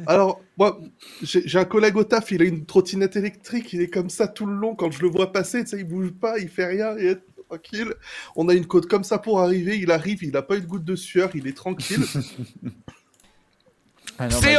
Alors, 0.07 0.41
moi, 0.59 0.79
j'ai 1.23 1.59
un 1.59 1.65
collègue 1.65 1.97
au 1.97 2.05
taf, 2.05 2.31
il 2.31 2.41
a 2.41 2.45
une 2.45 2.65
trottinette 2.65 3.17
électrique, 3.17 3.73
il 3.73 3.81
est 3.81 3.89
comme 3.89 4.11
ça 4.11 4.29
tout 4.29 4.47
le 4.47 4.55
long, 4.55 4.77
quand 4.77 4.93
je 4.93 5.03
le 5.03 5.09
vois 5.09 5.33
passer, 5.33 5.65
tu 5.65 5.71
sais, 5.71 5.79
il 5.79 5.85
bouge 5.85 6.13
pas, 6.13 6.39
il 6.39 6.49
fait 6.49 6.67
rien, 6.67 6.97
est 6.97 7.21
tranquille. 7.59 7.95
On 8.37 8.49
a 8.49 8.55
une 8.55 8.67
côte 8.67 8.87
comme 8.87 9.05
ça 9.05 9.19
pour 9.19 9.41
arriver, 9.41 9.79
il 9.79 9.91
arrive, 9.91 10.23
il 10.23 10.37
a 10.37 10.43
pas 10.43 10.57
une 10.57 10.67
goutte 10.67 10.85
de 10.85 10.97
sueur, 10.97 11.31
il 11.35 11.47
est 11.47 11.57
tranquille. 11.57 12.05
ah 14.19 14.29
non, 14.29 14.39
mais- 14.43 14.57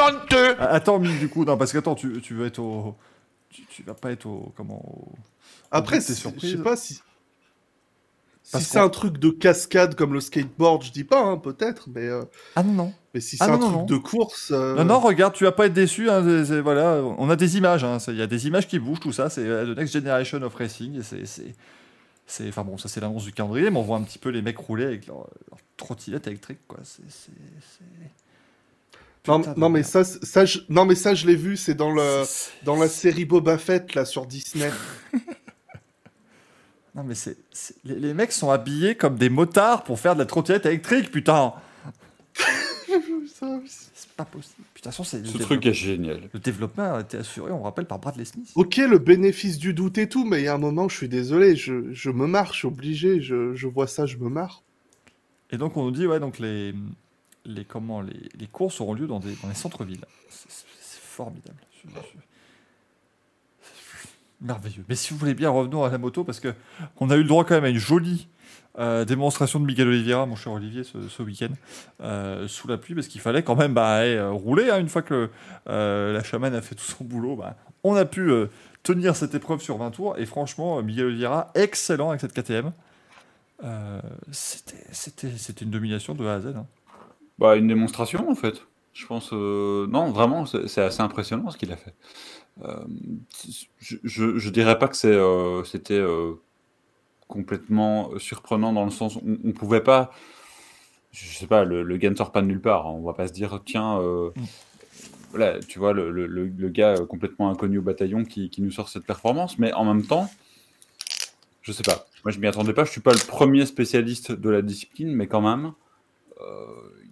Ah, 0.59 0.67
Attends, 0.69 0.99
Mick, 0.99 1.19
du 1.19 1.29
coup, 1.29 1.45
non, 1.45 1.57
parce 1.57 1.71
que 1.71 1.77
attends, 1.79 1.95
tu, 1.95 2.21
tu 2.21 2.33
veux 2.33 2.45
être 2.45 2.59
au. 2.59 2.95
Tu, 3.49 3.65
tu 3.67 3.83
vas 3.83 3.93
pas 3.93 4.11
être 4.11 4.25
au. 4.25 4.51
Comment 4.55 4.83
au- 4.85 5.11
Après, 5.71 6.01
c'est- 6.01 6.13
je 6.15 6.19
surprise 6.19 6.57
sais 6.57 6.63
pas 6.63 6.75
si... 6.75 6.99
Parce 8.51 8.65
si 8.65 8.71
c'est 8.71 8.79
un 8.79 8.89
truc 8.89 9.19
de 9.19 9.29
cascade 9.29 9.95
comme 9.95 10.13
le 10.13 10.19
skateboard, 10.19 10.83
je 10.83 10.91
dis 10.91 11.05
pas, 11.05 11.21
hein, 11.23 11.37
peut-être, 11.37 11.87
mais, 11.95 12.05
euh, 12.07 12.23
Ah 12.57 12.63
non, 12.63 12.73
non. 12.73 12.93
mais 13.13 13.21
si 13.21 13.37
Ah 13.39 13.45
c'est 13.45 13.51
un 13.51 13.57
non, 13.57 13.67
truc 13.67 13.73
non. 13.77 13.83
de 13.85 13.95
course... 13.97 14.51
euh, 14.53 14.75
Non, 14.75 14.83
non, 14.83 14.99
regarde, 14.99 15.33
tu 15.33 15.45
vas 15.45 15.53
pas 15.53 15.67
être 15.67 15.73
déçu. 15.73 16.09
hein, 16.09 16.21
c'est- 16.25 16.45
c'est- 16.45 16.59
voilà, 16.61 17.01
on 17.17 17.29
a 17.29 17.37
des 17.37 17.55
images. 17.57 17.85
hein, 17.85 17.99
c'est- 17.99 18.11
Il 18.11 18.17
y 18.17 18.21
a 18.21 18.27
des 18.27 18.45
images 18.45 18.67
qui 18.67 18.79
bougent, 18.79 18.99
tout 18.99 19.13
ça. 19.13 19.29
C'est 19.29 19.45
euh, 19.47 19.73
The 19.73 19.77
Next 19.77 19.93
Generation 19.93 20.41
of 20.41 20.53
Racing. 20.55 21.01
c'est- 21.03 21.25
C'est. 22.26 22.47
Enfin 22.49 22.63
bon, 22.63 22.78
ça 22.78 22.88
c'est 22.89 22.99
l'annonce 23.01 23.26
du 23.26 23.34
calendrier, 23.34 23.69
mais 23.69 23.78
on 23.78 23.84
voit 23.84 23.97
un 23.97 24.03
petit 24.03 24.19
peu 24.19 24.30
les 24.30 24.41
mecs 24.41 24.57
rouler 24.57 24.86
avec 24.86 25.07
leur, 25.07 25.19
leur 25.49 25.59
trottinette 25.78 26.28
électrique, 26.28 26.59
quoi. 26.67 26.80
C'est. 26.84 27.03
c'est- 27.09 27.32
Non, 29.28 29.41
non, 29.55 29.69
mais 29.69 29.84
ça, 29.84 30.03
ça, 30.03 30.43
je... 30.45 30.59
non, 30.69 30.84
mais 30.86 30.95
ça, 30.95 31.15
je 31.15 31.26
l'ai 31.26 31.38
vu, 31.38 31.55
c'est 31.55 31.76
dans 31.76 31.91
le... 31.93 32.24
Dans 32.63 32.76
la 32.76 32.89
série 32.89 33.24
Boba 33.24 33.57
Fett, 33.57 33.95
là, 33.95 34.03
sur 34.05 34.26
Disney. 34.26 34.69
Non, 36.95 37.03
mais 37.03 37.15
c'est. 37.15 37.38
Les, 37.84 37.95
les 37.95 38.13
mecs 38.13 38.32
sont 38.32 38.51
habillés 38.51 38.95
comme 38.95 39.15
des 39.17 39.30
motards 39.30 39.84
pour 39.84 39.99
faire 39.99 40.13
de 40.13 40.19
la 40.19 40.26
trottinette 40.28 40.65
électrique, 40.67 41.09
putain! 41.11 41.53
C'est 43.95 44.09
pas 44.15 44.26
possible. 44.26 44.63
Toute 44.84 44.91
façon, 44.91 45.03
c'est. 45.05 45.19
le 45.19 45.25
Ce 45.25 45.31
développement- 45.31 45.45
truc 45.45 45.65
est 45.65 45.73
génial. 45.73 46.29
Le 46.34 46.39
développement 46.39 46.95
a 46.95 46.99
été 47.01 47.15
assuré, 47.17 47.51
on 47.53 47.61
rappelle, 47.63 47.86
par 47.86 47.99
Bradley 47.99 48.25
Smith. 48.25 48.51
Ok, 48.55 48.75
le 48.77 48.99
bénéfice 48.99 49.57
du 49.57 49.73
doute 49.73 49.97
et 49.97 50.09
tout, 50.09 50.25
mais 50.25 50.41
il 50.41 50.43
y 50.43 50.47
a 50.49 50.53
un 50.55 50.57
moment, 50.57 50.89
je 50.89 50.97
suis 50.97 51.07
désolé, 51.07 51.55
je, 51.55 51.93
je 51.93 52.09
me 52.09 52.27
marre, 52.27 52.51
je 52.51 52.57
suis 52.59 52.67
obligé, 52.67 53.21
je, 53.21 53.53
je 53.55 53.67
vois 53.67 53.88
ça, 53.88 54.05
je 54.05 54.17
me 54.17 54.27
marre. 54.27 54.61
Et 55.51 55.57
donc 55.57 55.77
on 55.77 55.86
nous 55.86 55.91
dit 55.91 56.05
ouais 56.05 56.19
donc 56.19 56.38
les 56.39 56.73
les 57.45 57.63
comment 57.63 58.01
les, 58.01 58.27
les 58.38 58.47
courses 58.47 58.81
auront 58.81 58.93
lieu 58.93 59.07
dans 59.07 59.19
des 59.19 59.34
dans 59.41 59.47
les 59.47 59.53
centres-villes. 59.55 60.03
C'est- 60.29 60.49
formidable. 60.99 61.55
Je- 61.86 61.89
Merveilleux. 64.41 64.84
Mais 64.89 64.95
si 64.95 65.13
vous 65.13 65.19
voulez 65.19 65.34
bien 65.36 65.49
revenons 65.49 65.84
à 65.84 65.89
la 65.89 65.97
moto 65.97 66.23
parce 66.23 66.39
que 66.41 66.53
on 66.99 67.09
a 67.09 67.15
eu 67.15 67.21
le 67.21 67.27
droit 67.27 67.45
quand 67.45 67.55
même 67.55 67.63
à 67.63 67.69
une 67.69 67.77
jolie 67.77 68.27
euh, 68.80 69.05
démonstration 69.05 69.59
de 69.59 69.65
Miguel 69.65 69.88
Oliveira, 69.88 70.26
mon 70.26 70.36
cher 70.36 70.51
Olivier, 70.53 70.84
ce, 70.84 71.21
week-end 71.21 71.53
euh, 72.01 72.47
sous 72.47 72.67
la 72.67 72.78
pluie 72.78 72.95
parce 72.95 73.07
qu'il 73.07 73.21
fallait 73.21 73.43
quand 73.43 73.55
même 73.55 73.76
bah, 73.76 73.99
euh, 73.99 74.32
rouler 74.32 74.71
hein, 74.71 74.80
une 74.80 74.89
fois 74.89 75.03
que 75.03 75.30
la 75.67 76.24
chamane 76.24 76.55
a 76.55 76.61
fait 76.61 76.74
tout 76.74 76.84
son 76.84 77.03
boulot. 77.03 77.36
bah, 77.36 77.55
on 77.84 77.95
a 77.95 78.05
pu 78.05 78.32
tenir 78.82 79.15
cette 79.15 79.36
épreuve 79.36 79.61
sur 79.61 79.78
20 79.78 79.91
tours 79.91 80.17
et 80.17 80.26
franchement 80.26 80.82
Miguel 80.82 81.05
Oliveira 81.07 81.51
excellent 81.53 82.09
avec 82.09 82.21
cette 82.21 82.34
KTM. 82.34 82.71
C'était, 84.32 85.63
une 85.65 85.69
domination 85.69 86.15
de 86.15 86.26
A 86.26 86.34
à 86.34 86.39
Z. 86.39 86.47
hein. 86.55 86.65
Bah, 87.38 87.55
une 87.55 87.67
démonstration 87.67 88.28
en 88.30 88.36
fait. 88.36 88.63
Je 88.93 89.05
pense. 89.05 89.32
Non, 89.32 90.11
vraiment, 90.11 90.45
c'est 90.45 90.82
assez 90.82 91.01
impressionnant 91.01 91.49
ce 91.51 91.57
qu'il 91.57 91.71
a 91.71 91.78
fait. 91.78 91.93
Je, 93.80 93.97
je 94.38 94.49
dirais 94.49 94.80
pas 94.80 94.88
que 94.88 94.95
c'était 95.65 96.01
complètement 97.34 98.11
surprenant 98.19 98.71
dans 98.73 98.86
le 98.86 98.91
sens 98.91 99.15
où 99.15 99.21
on, 99.27 99.38
on 99.49 99.51
pouvait 99.51 99.81
pas. 99.84 100.11
Je 101.11 101.25
sais 101.38 101.47
pas, 101.47 101.63
le, 101.63 101.84
le 101.84 101.97
gars 101.97 102.09
ne 102.11 102.15
sort 102.15 102.31
pas 102.31 102.41
de 102.41 102.47
nulle 102.47 102.61
part. 102.61 102.88
hein. 102.88 102.93
On 102.95 103.01
va 103.03 103.13
pas 103.13 103.27
se 103.27 103.34
dire, 103.34 103.59
tiens, 103.65 103.99
euh, 103.99 104.29
Mm. 104.36 104.43
voilà, 105.31 105.59
tu 105.59 105.79
vois, 105.79 105.93
le, 105.93 106.11
le, 106.11 106.27
le- 106.27 106.47
le 106.47 106.69
gars 106.69 106.93
euh, 106.99 107.05
complètement 107.05 107.49
inconnu 107.49 107.79
au 107.79 107.81
bataillon 107.81 108.23
qui, 108.23 108.49
qui 108.49 108.61
nous 108.61 108.71
sort 108.71 108.88
cette 108.89 109.05
performance. 109.05 109.57
Mais 109.59 109.73
en 109.73 109.86
même 109.86 110.05
temps, 110.05 110.29
je 111.63 111.71
sais 111.71 111.84
pas. 111.84 112.05
Moi, 112.23 112.31
je 112.31 112.39
m'y 112.39 112.47
attendais 112.47 112.73
pas. 112.73 112.84
Je 112.86 112.91
suis 112.91 113.01
pas 113.01 113.13
le 113.13 113.27
premier 113.27 113.65
spécialiste 113.65 114.31
de 114.31 114.49
la 114.49 114.61
discipline, 114.61 115.11
mais 115.13 115.27
quand 115.27 115.41
même, 115.41 115.73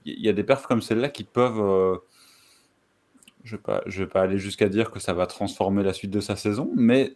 il 0.05 0.13
y, 0.19 0.25
y 0.25 0.29
a 0.29 0.33
des 0.33 0.43
perfs 0.43 0.67
comme 0.67 0.81
celle-là 0.81 1.09
qui 1.09 1.23
peuvent. 1.23 1.59
euh, 1.61 1.97
je 3.43 3.55
vais 3.55 3.61
je 3.87 4.03
vais 4.03 4.09
pas 4.09 4.21
aller 4.21 4.37
jusqu'à 4.37 4.69
dire 4.69 4.91
que 4.91 4.99
ça 4.99 5.13
va 5.13 5.25
transformer 5.25 5.81
la 5.83 5.93
suite 5.93 6.11
de 6.11 6.19
sa 6.19 6.35
saison, 6.35 6.69
mais 6.75 7.15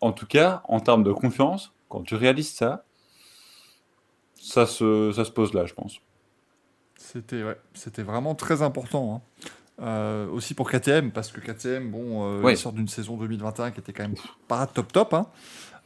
en 0.00 0.12
tout 0.12 0.26
cas, 0.26 0.62
en 0.64 0.80
termes 0.80 1.04
de 1.04 1.12
confiance, 1.12 1.72
quand 1.88 2.02
tu 2.02 2.14
réalises 2.14 2.52
ça, 2.52 2.84
ça 4.34 4.66
se, 4.66 5.12
ça 5.14 5.24
se 5.24 5.30
pose 5.30 5.54
là, 5.54 5.66
je 5.66 5.74
pense. 5.74 5.98
C'était, 6.96 7.42
ouais, 7.42 7.56
c'était 7.74 8.02
vraiment 8.02 8.34
très 8.34 8.62
important. 8.62 9.14
hein. 9.16 9.42
Euh, 9.82 10.26
aussi 10.30 10.54
pour 10.54 10.70
KTM, 10.70 11.10
parce 11.12 11.30
que 11.30 11.40
KTM, 11.40 11.90
bon, 11.90 12.24
euh, 12.38 12.40
Ouais. 12.42 12.54
ils 12.54 12.56
sortent 12.56 12.76
d'une 12.76 12.88
saison 12.88 13.16
2021 13.18 13.70
qui 13.72 13.80
était 13.80 13.92
quand 13.92 14.04
même 14.04 14.14
pas 14.48 14.66
top 14.66 14.90
top. 14.92 15.12
hein. 15.14 15.26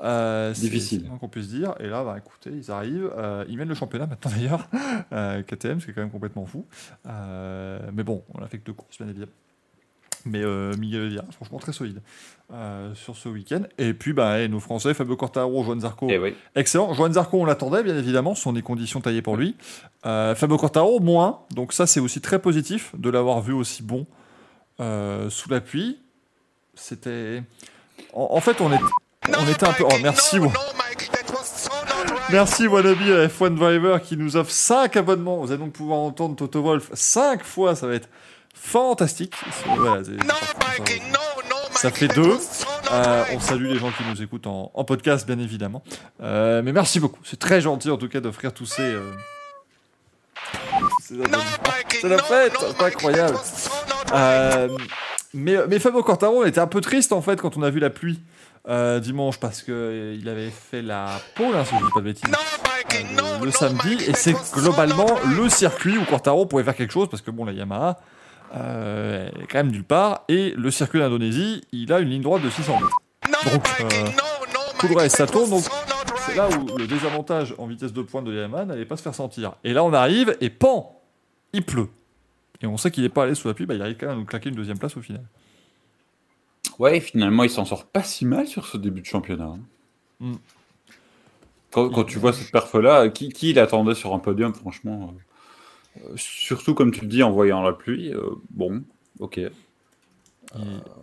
Euh, 0.01 0.53
Difficile. 0.53 1.11
qu'on 1.21 1.29
puisse 1.29 1.49
dire. 1.49 1.75
Et 1.81 1.89
là, 1.89 2.05
bah, 2.05 2.17
écoutez, 2.17 2.51
ils 2.51 2.71
arrivent. 2.71 3.13
ils 3.49 3.57
mènent 3.59 3.69
le 3.69 3.75
championnat 3.75 4.07
maintenant 4.07 4.31
d'ailleurs. 4.31 4.69
KTM, 5.47 5.81
c'est 5.81 5.93
quand 5.93 6.01
même 6.03 6.11
complètement 6.13 6.47
fou. 6.47 6.65
Mais 7.05 8.03
bon, 8.05 8.23
on 8.35 8.43
a 8.43 8.47
fait 8.47 8.59
que 8.59 8.65
deux 8.65 8.73
courses, 8.73 8.97
bien 8.99 9.09
évidemment. 9.09 9.33
Mais 10.27 10.43
euh, 10.43 10.77
Miguel 10.77 11.03
Oliveira, 11.03 11.25
franchement 11.33 11.59
très 11.59 11.73
solide 11.73 12.01
euh, 12.53 12.95
sur 12.95 13.17
ce 13.17 13.29
week-end. 13.29 13.63
Et 13.79 13.95
puis, 13.95 14.13
bah, 14.13 14.41
et 14.41 14.49
nos 14.49 14.61
Français, 14.61 14.93
Fabio 14.93 15.17
Quartararo, 15.17 15.65
Joan 15.65 15.81
Zarco, 15.81 16.07
oui. 16.09 16.35
Excellent. 16.55 16.93
Joan 16.93 17.13
Zarco, 17.13 17.41
on 17.41 17.45
l'attendait, 17.47 17.83
bien 17.83 17.97
évidemment. 17.97 18.35
Ce 18.35 18.43
sont 18.43 18.53
des 18.53 18.61
conditions 18.63 19.01
taillées 19.01 19.23
pour 19.23 19.37
lui. 19.37 19.57
Euh, 20.05 20.35
Fabio 20.35 20.59
Quartaro, 20.59 21.01
moins. 21.01 21.41
Donc, 21.55 21.73
ça, 21.73 21.87
c'est 21.87 22.01
aussi 22.01 22.21
très 22.21 22.39
positif 22.39 22.93
de 22.99 23.09
l'avoir 23.09 23.41
vu 23.41 23.53
aussi 23.55 23.83
bon 23.83 24.07
sous 24.79 25.51
la 25.51 25.61
pluie. 25.61 25.99
C'était. 26.75 27.43
En, 28.13 28.29
en 28.33 28.41
fait, 28.41 28.61
on, 28.61 28.73
est... 28.73 28.79
on 29.39 29.49
était 29.49 29.67
un 29.69 29.73
peu. 29.73 29.85
Oh, 29.85 29.95
merci. 30.03 30.39
Wa- 30.39 30.53
Merci 32.31 32.67
Wannabe 32.69 32.97
à 33.03 33.27
F1 33.27 33.55
Driver 33.57 34.01
qui 34.01 34.17
nous 34.17 34.37
offre 34.37 34.51
5 34.53 34.97
abonnements. 34.97 35.39
Vous 35.39 35.51
allez 35.51 35.59
donc 35.61 35.73
pouvoir 35.73 35.99
entendre 35.99 36.37
Toto 36.37 36.63
Wolf 36.63 36.91
5 36.93 37.43
fois. 37.43 37.75
Ça 37.75 37.87
va 37.89 37.95
être 37.95 38.09
fantastique. 38.55 39.35
C'est- 39.53 39.69
voilà, 39.77 40.03
c'est- 40.05 41.79
ça 41.79 41.91
fait 41.91 42.09
deux. 42.09 42.39
Euh, 42.93 43.25
on 43.33 43.41
salue 43.41 43.67
les 43.67 43.79
gens 43.79 43.91
qui 43.91 44.03
nous 44.05 44.21
écoutent 44.23 44.47
en, 44.47 44.71
en 44.75 44.85
podcast, 44.85 45.27
bien 45.27 45.39
évidemment. 45.39 45.83
Euh, 46.23 46.61
mais 46.63 46.73
merci 46.73 47.01
beaucoup. 47.01 47.21
C'est 47.25 47.39
très 47.39 47.61
gentil, 47.61 47.91
en 47.91 47.97
tout 47.97 48.09
cas, 48.09 48.21
d'offrir 48.21 48.53
tous 48.53 48.67
ces. 48.67 48.83
euh, 48.83 49.13
ces 51.03 51.15
abonnements. 51.15 51.39
C'est 52.01 52.09
la 52.09 52.19
fête, 52.19 52.53
c'est 52.59 52.83
incroyable. 52.85 53.39
Euh, 54.13 54.69
mais, 55.35 55.57
mais 55.69 55.79
Fabio 55.79 56.03
Quartaro 56.03 56.45
était 56.45 56.61
un 56.61 56.67
peu 56.67 56.81
triste, 56.81 57.13
en 57.13 57.23
fait, 57.23 57.41
quand 57.41 57.57
on 57.57 57.63
a 57.63 57.71
vu 57.71 57.81
la 57.81 57.91
pluie 57.91 58.21
dimanche, 59.01 59.39
parce 59.41 59.63
qu'il 59.63 60.29
avait 60.29 60.51
fait 60.51 60.83
la 60.83 61.19
pole, 61.35 61.55
hein, 61.57 61.65
si 61.65 61.75
je 61.79 61.85
dis 61.85 61.91
pas 61.93 62.01
de 62.01 62.05
bêtises, 62.05 62.25
le, 63.41 63.47
le 63.47 63.51
samedi. 63.53 63.97
Et 64.07 64.13
c'est 64.15 64.35
globalement 64.53 65.07
le 65.37 65.49
circuit 65.49 65.97
où 65.97 66.05
Quartaro 66.05 66.47
pouvait 66.47 66.65
faire 66.65 66.77
quelque 66.77 66.93
chose, 66.93 67.09
parce 67.09 67.23
que 67.23 67.31
bon, 67.31 67.45
la 67.45 67.53
Yamaha. 67.53 67.99
Euh, 68.55 69.29
elle 69.35 69.43
est 69.43 69.47
quand 69.47 69.59
même 69.59 69.71
nulle 69.71 69.85
part 69.85 70.25
et 70.29 70.51
le 70.57 70.71
circuit 70.73 70.99
d'Indonésie 70.99 71.63
il 71.71 71.93
a 71.93 72.01
une 72.01 72.09
ligne 72.09 72.23
droite 72.23 72.43
de 72.43 72.51
600 72.51 72.81
mètres 72.81 73.01
donc 73.53 73.69
euh, 73.81 74.09
tout 74.81 74.89
le 74.89 74.97
reste 74.97 75.17
ça 75.17 75.27
tourne 75.29 75.51
donc 75.51 75.63
c'est 76.27 76.35
là 76.35 76.49
où 76.49 76.77
le 76.77 76.87
désavantage 76.87 77.55
en 77.59 77.67
vitesse 77.67 77.93
de 77.93 78.03
pointe 78.03 78.25
de 78.25 78.35
Yamaha 78.35 78.65
n'allait 78.65 78.85
pas 78.85 78.97
se 78.97 79.03
faire 79.03 79.15
sentir. 79.15 79.55
Et 79.65 79.73
là, 79.73 79.83
on 79.85 79.93
arrive 79.93 80.37
et 80.41 80.51
pan, 80.51 81.01
il 81.53 81.65
pleut. 81.65 81.89
Et 82.61 82.67
on 82.67 82.77
sait 82.77 82.91
qu'il 82.91 83.03
n'est 83.03 83.09
pas 83.09 83.23
allé 83.25 83.35
sous 83.35 83.49
la 83.49 83.55
pluie, 83.55 83.67
bah, 83.67 83.75
il 83.75 83.83
arrive 83.83 83.97
quand 83.97 84.07
même 84.07 84.17
à 84.17 84.19
nous 84.21 84.27
claquer 84.27 84.51
une 84.51 84.55
deuxième 84.55 84.79
place 84.79 84.97
au 84.97 85.01
final. 85.01 85.25
Ouais, 86.79 87.01
finalement, 87.01 87.43
il 87.43 87.51
s'en 87.51 87.65
sort 87.65 87.87
pas 87.87 88.03
si 88.03 88.27
mal 88.27 88.47
sur 88.47 88.67
ce 88.67 88.77
début 88.77 89.01
de 89.01 89.07
championnat. 89.07 89.45
hein. 89.45 89.61
Mm. 90.21 90.35
Quand, 91.71 91.89
quand 91.89 92.05
tu 92.05 92.19
vois 92.19 92.33
cette 92.33 92.51
perf-là, 92.51 93.09
qui, 93.09 93.31
qui 93.31 93.53
l'attendait 93.53 93.95
sur 93.95 94.13
un 94.13 94.19
podium, 94.19 94.53
franchement 94.53 95.15
euh, 95.15 95.21
Surtout, 96.17 96.75
comme 96.75 96.93
tu 96.93 97.03
le 97.03 97.09
dis, 97.09 97.23
en 97.23 97.31
voyant 97.33 97.63
la 97.63 97.73
pluie, 97.73 98.15
euh, 98.15 98.31
bon, 98.51 98.83
ok, 99.19 99.39
Il, 99.39 99.51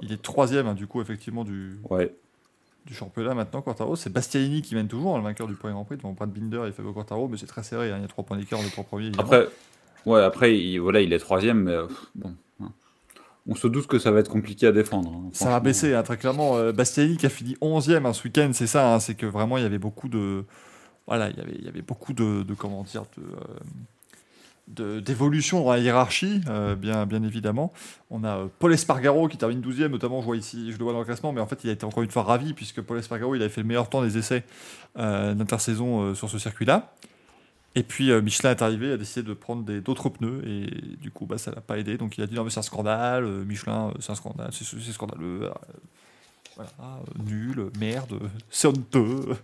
il 0.02 0.12
est 0.12 0.22
troisième, 0.22 0.68
hein, 0.68 0.74
du 0.74 0.88
coup, 0.88 1.02
effectivement, 1.02 1.44
du, 1.44 1.78
ouais. 1.90 2.14
du 2.86 2.94
championnat 2.94 3.34
maintenant, 3.34 3.62
Quartaro. 3.62 3.96
C'est 3.96 4.10
Bastianini 4.12 4.62
qui 4.62 4.76
mène 4.76 4.88
toujours, 4.88 5.16
hein, 5.16 5.20
le 5.20 5.24
vainqueur 5.24 5.48
du 5.48 5.56
premier 5.56 5.74
Grand 5.74 5.86
Prix, 5.86 5.98
devant 5.98 6.14
Brad 6.14 6.32
Binder 6.32 6.68
et 6.68 6.72
Fabio 6.72 6.94
Quartaro, 6.94 7.28
mais 7.28 7.38
c'est 7.38 7.46
très 7.48 7.64
serré, 7.64 7.92
hein, 7.92 7.98
il 7.98 8.02
y 8.02 8.06
a 8.06 8.08
trois 8.08 8.24
points 8.24 8.38
d'écart 8.38 8.62
les 8.62 8.70
trois 8.70 8.84
premiers. 8.84 9.08
évidemment. 9.08 9.24
Après, 9.28 9.48
ouais, 10.06 10.22
après 10.22 10.58
il, 10.58 10.80
voilà, 10.80 11.02
il 11.02 11.12
est 11.14 11.20
troisième, 11.20 11.64
mais 11.64 11.72
euh, 11.74 11.88
bon. 12.16 12.34
hein. 12.62 12.72
on 13.48 13.56
se 13.56 13.68
doute 13.68 13.88
que 13.88 14.00
ça 14.00 14.12
va 14.12 14.20
être 14.20 14.30
compliqué 14.32 14.68
à 14.68 14.72
défendre. 14.72 15.30
Ça 15.34 15.50
va 15.50 15.60
baisser, 15.60 16.00
très 16.04 16.18
clairement. 16.18 16.58
Euh, 16.58 16.72
Bastianini 16.72 17.18
qui 17.18 17.26
a 17.26 17.30
fini 17.30 17.56
11e 17.62 18.06
hein, 18.06 18.14
ce 18.14 18.24
week-end, 18.24 18.52
c'est 18.54 18.68
ça, 18.68 19.00
c'est 19.00 19.16
que 19.16 19.26
vraiment 19.26 19.58
il 19.58 19.64
y 19.64 19.66
avait 19.66 19.80
beaucoup 19.80 20.08
de. 20.10 20.44
Voilà, 21.08 21.30
il 21.30 21.38
y 21.38 21.40
avait, 21.42 21.56
il 21.58 21.64
y 21.66 21.70
avait 21.70 21.82
beaucoup 21.82 22.12
de, 22.14 22.44
de 22.44 22.54
comment 22.54 22.84
dire, 22.84 23.04
de. 23.18 23.24
euh, 23.24 23.60
d'évolution 24.68 25.64
dans 25.64 25.72
la 25.72 25.80
hiérarchie, 25.80 26.42
euh, 26.50 26.76
bien, 26.76 27.06
bien 27.06 27.24
évidemment. 27.24 27.72
On 28.10 28.24
a 28.24 28.38
euh, 28.38 28.48
Paul 28.60 28.74
Espargaro 28.74 29.28
qui 29.28 29.38
termine 29.38 29.62
12e, 29.62 29.88
notamment, 29.88 30.22
je 30.22 30.26
vois 30.26 30.38
ici, 30.38 30.72
je 30.72 30.78
le 30.78 30.84
vois 30.84 30.94
dans 30.94 31.00
le 31.00 31.06
classement, 31.06 31.32
mais 31.32 31.42
en 31.42 31.48
fait, 31.48 31.64
il 31.64 31.70
a 31.70 31.74
été 31.74 31.86
encore 31.86 32.04
une 32.04 32.12
fois 32.12 32.24
ravi, 32.24 32.54
puisque 32.54 32.82
Paul 32.82 33.00
Espargaro, 33.00 33.36
il 33.36 33.42
avait 33.42 33.50
fait 33.50 33.62
le 33.62 33.68
meilleur 33.68 33.90
temps 33.90 34.02
des 34.02 34.18
essais 34.18 34.44
euh, 34.98 35.34
d'intersaison 35.34 36.14
sur 36.16 36.30
ce 36.30 36.38
circuit-là. 36.38 36.94
Et 37.76 37.84
puis 37.84 38.12
Michelin 38.22 38.52
est 38.52 38.62
arrivé, 38.64 38.92
a 38.92 38.98
décidé 38.98 39.22
de 39.22 39.34
prendre 39.34 39.64
d'autres 39.82 40.10
pneus, 40.10 40.42
et 40.48 40.98
du 41.00 41.12
coup, 41.12 41.26
bah, 41.28 41.38
ça 41.38 41.52
l'a 41.52 41.62
pas 41.62 41.78
aidé. 41.78 41.98
Donc 41.98 42.18
il 42.18 42.24
a 42.24 42.28
dit 42.28 42.34
non, 42.34 42.44
mais 42.44 42.50
c'est 42.50 42.60
un 42.60 42.64
scandale, 42.64 43.26
Michelin, 43.46 43.94
c'est 44.00 44.12
un 44.12 44.16
scandale, 44.16 44.50
c'est 44.52 44.92
scandaleux, 44.92 45.52
voilà, 46.58 46.72
euh, 46.82 47.24
nul, 47.24 47.70
merde, 47.80 48.20
c'est 48.50 48.68
honteux. 48.68 49.38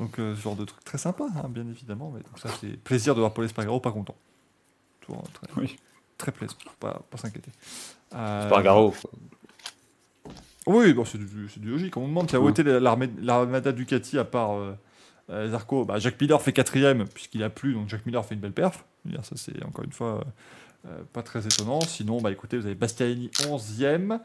Donc 0.00 0.18
euh, 0.18 0.34
ce 0.34 0.40
genre 0.40 0.56
de 0.56 0.64
truc 0.64 0.82
très 0.82 0.98
sympa, 0.98 1.24
hein, 1.36 1.48
bien 1.48 1.66
évidemment. 1.68 2.10
Mais 2.12 2.20
donc 2.22 2.38
ça, 2.38 2.48
c'est 2.60 2.76
plaisir 2.82 3.14
de 3.14 3.20
voir 3.20 3.32
Paul 3.32 3.44
Espargaro 3.44 3.78
pas 3.78 3.92
content. 3.92 4.16
Toujours 5.02 5.22
très, 5.32 5.46
Oui. 5.60 5.76
très 6.18 6.32
plaisant, 6.32 6.56
pas, 6.80 7.02
pas 7.10 7.18
s'inquiéter. 7.18 7.50
Euh, 8.14 8.46
Spargaro. 8.46 8.90
quoi. 8.92 9.10
oui, 10.66 10.92
bon, 10.94 11.04
c'est 11.04 11.18
du, 11.18 11.48
c'est 11.52 11.60
du 11.60 11.70
logique. 11.70 11.96
On 11.96 12.02
me 12.02 12.08
demande 12.08 12.26
qui 12.26 12.36
a 12.36 12.38
voté 12.38 12.62
l'armée- 12.62 13.10
l'armada 13.20 13.72
Ducati 13.72 14.18
à 14.18 14.24
part 14.24 14.52
euh, 14.52 14.72
euh, 15.30 15.48
Zarco? 15.50 15.84
Bah, 15.84 15.98
Jacques 15.98 16.20
Miller 16.20 16.40
fait 16.40 16.52
quatrième 16.52 17.06
puisqu'il 17.06 17.42
a 17.42 17.50
plu, 17.50 17.74
donc 17.74 17.88
Jacques 17.88 18.06
Miller 18.06 18.24
fait 18.24 18.34
une 18.34 18.40
belle 18.40 18.52
perf. 18.52 18.84
Ça, 19.22 19.36
c'est 19.36 19.62
encore 19.64 19.84
une 19.84 19.92
fois 19.92 20.24
euh, 20.86 21.02
pas 21.12 21.22
très 21.22 21.46
étonnant. 21.46 21.80
Sinon, 21.82 22.22
bah, 22.22 22.30
écoutez, 22.30 22.56
vous 22.56 22.64
avez 22.64 22.74
Bastianini 22.74 23.28
11e, 23.34 24.18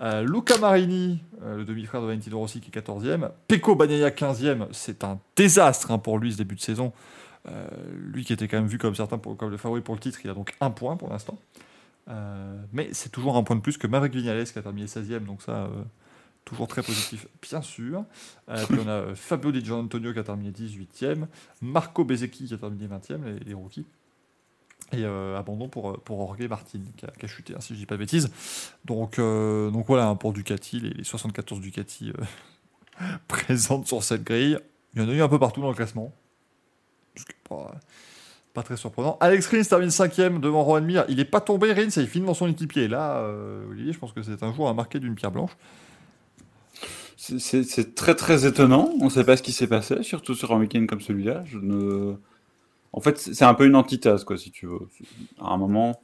euh, 0.00 0.22
Luca 0.22 0.56
Marini, 0.56 1.22
euh, 1.42 1.58
le 1.58 1.64
demi-frère 1.66 2.00
de 2.00 2.06
Valentino 2.06 2.38
Rossi, 2.38 2.60
qui 2.60 2.70
est 2.70 2.80
14e, 2.80 3.30
Pecco 3.46 3.74
Bagnaia 3.74 4.08
15e. 4.08 4.68
C'est 4.72 5.04
un 5.04 5.20
désastre 5.36 5.90
hein, 5.90 5.98
pour 5.98 6.18
lui 6.18 6.32
ce 6.32 6.38
début 6.38 6.54
de 6.54 6.60
saison. 6.60 6.92
Lui 7.94 8.26
qui 8.26 8.34
était 8.34 8.46
quand 8.46 8.58
même 8.58 8.66
vu 8.66 8.76
comme 8.76 8.94
certains 8.94 9.16
pour, 9.16 9.34
comme 9.34 9.50
le 9.50 9.56
favori 9.56 9.80
pour 9.80 9.94
le 9.94 10.00
titre, 10.00 10.18
il 10.22 10.28
a 10.28 10.34
donc 10.34 10.54
un 10.60 10.70
point 10.70 10.96
pour 10.96 11.08
l'instant. 11.08 11.38
Mais 12.74 12.90
c'est 12.92 13.08
toujours 13.08 13.38
un 13.38 13.42
point 13.42 13.56
de 13.56 13.62
plus 13.62 13.78
que 13.78 13.86
Maverick 13.86 14.14
Vignales 14.14 14.44
qui 14.44 14.58
a 14.58 14.62
terminé 14.62 14.86
16e, 14.86 15.24
donc 15.24 15.40
ça, 15.40 15.70
toujours 16.44 16.68
très 16.68 16.82
positif, 16.82 17.26
bien 17.40 17.62
sûr. 17.62 18.04
Puis 18.46 18.78
on 18.84 18.88
a 18.88 19.14
Fabio 19.14 19.50
Di 19.50 19.64
Gianantonio 19.64 20.12
qui 20.12 20.18
a 20.18 20.24
terminé 20.24 20.50
18e, 20.50 21.26
Marco 21.62 22.04
Bezecchi 22.04 22.48
qui 22.48 22.52
a 22.52 22.58
terminé 22.58 22.86
20e, 22.86 23.24
les, 23.24 23.38
les 23.38 23.54
rookies. 23.54 23.86
Et 24.92 25.04
euh, 25.04 25.38
abandon 25.38 25.68
pour, 25.68 25.90
euh, 25.90 26.00
pour 26.02 26.18
Jorge 26.18 26.48
Martin 26.48 26.80
qui 26.96 27.04
a, 27.04 27.28
chuté, 27.28 27.54
hein, 27.54 27.60
si 27.60 27.74
je 27.74 27.78
dis 27.78 27.86
pas 27.86 27.96
de 27.96 28.00
bêtises. 28.00 28.30
Donc, 28.86 29.18
euh, 29.18 29.70
donc 29.70 29.86
voilà, 29.86 30.06
hein, 30.06 30.16
pour 30.16 30.32
Ducati, 30.32 30.80
les, 30.80 30.90
les 30.90 31.04
74 31.04 31.60
Ducati 31.60 32.10
euh, 32.10 33.08
présentes 33.28 33.86
sur 33.86 34.02
cette 34.02 34.24
grille. 34.24 34.58
Il 34.94 35.02
y 35.02 35.04
en 35.04 35.08
a 35.08 35.12
eu 35.12 35.20
un 35.20 35.28
peu 35.28 35.38
partout 35.38 35.60
dans 35.60 35.68
le 35.68 35.74
classement. 35.74 36.14
Ce 37.16 37.24
pas, 37.46 37.72
pas 38.54 38.62
très 38.62 38.78
surprenant. 38.78 39.18
Alex 39.20 39.48
Rins 39.48 39.64
termine 39.64 39.90
5ème 39.90 40.40
devant 40.40 40.64
Rohan 40.64 40.80
Mir. 40.80 41.04
Il 41.10 41.16
n'est 41.16 41.26
pas 41.26 41.42
tombé, 41.42 41.72
Rins, 41.72 41.90
il 41.96 42.06
finit 42.06 42.24
dans 42.24 42.34
son 42.34 42.48
équipier. 42.48 42.88
Là, 42.88 43.22
Olivier, 43.68 43.92
je 43.92 43.98
pense 43.98 44.12
que 44.12 44.22
c'est 44.22 44.42
un 44.42 44.54
jour 44.54 44.68
à 44.68 44.74
marquer 44.74 45.00
d'une 45.00 45.14
pierre 45.14 45.32
blanche. 45.32 45.50
C'est 47.16 47.94
très 47.94 48.14
très 48.14 48.46
étonnant. 48.46 48.90
On 49.00 49.06
ne 49.06 49.10
sait 49.10 49.24
pas 49.24 49.36
ce 49.36 49.42
qui 49.42 49.52
s'est 49.52 49.66
passé, 49.66 50.02
surtout 50.02 50.34
sur 50.34 50.52
un 50.52 50.60
week-end 50.60 50.86
comme 50.88 51.00
celui-là. 51.00 51.42
Je 51.44 51.58
ne... 51.58 52.14
En 52.92 53.00
fait, 53.00 53.18
c'est 53.18 53.44
un 53.44 53.54
peu 53.54 53.66
une 53.66 53.76
antithèse, 53.76 54.24
quoi, 54.24 54.38
si 54.38 54.50
tu 54.50 54.66
veux. 54.66 54.80
À 55.40 55.52
un 55.52 55.56
moment, 55.56 56.00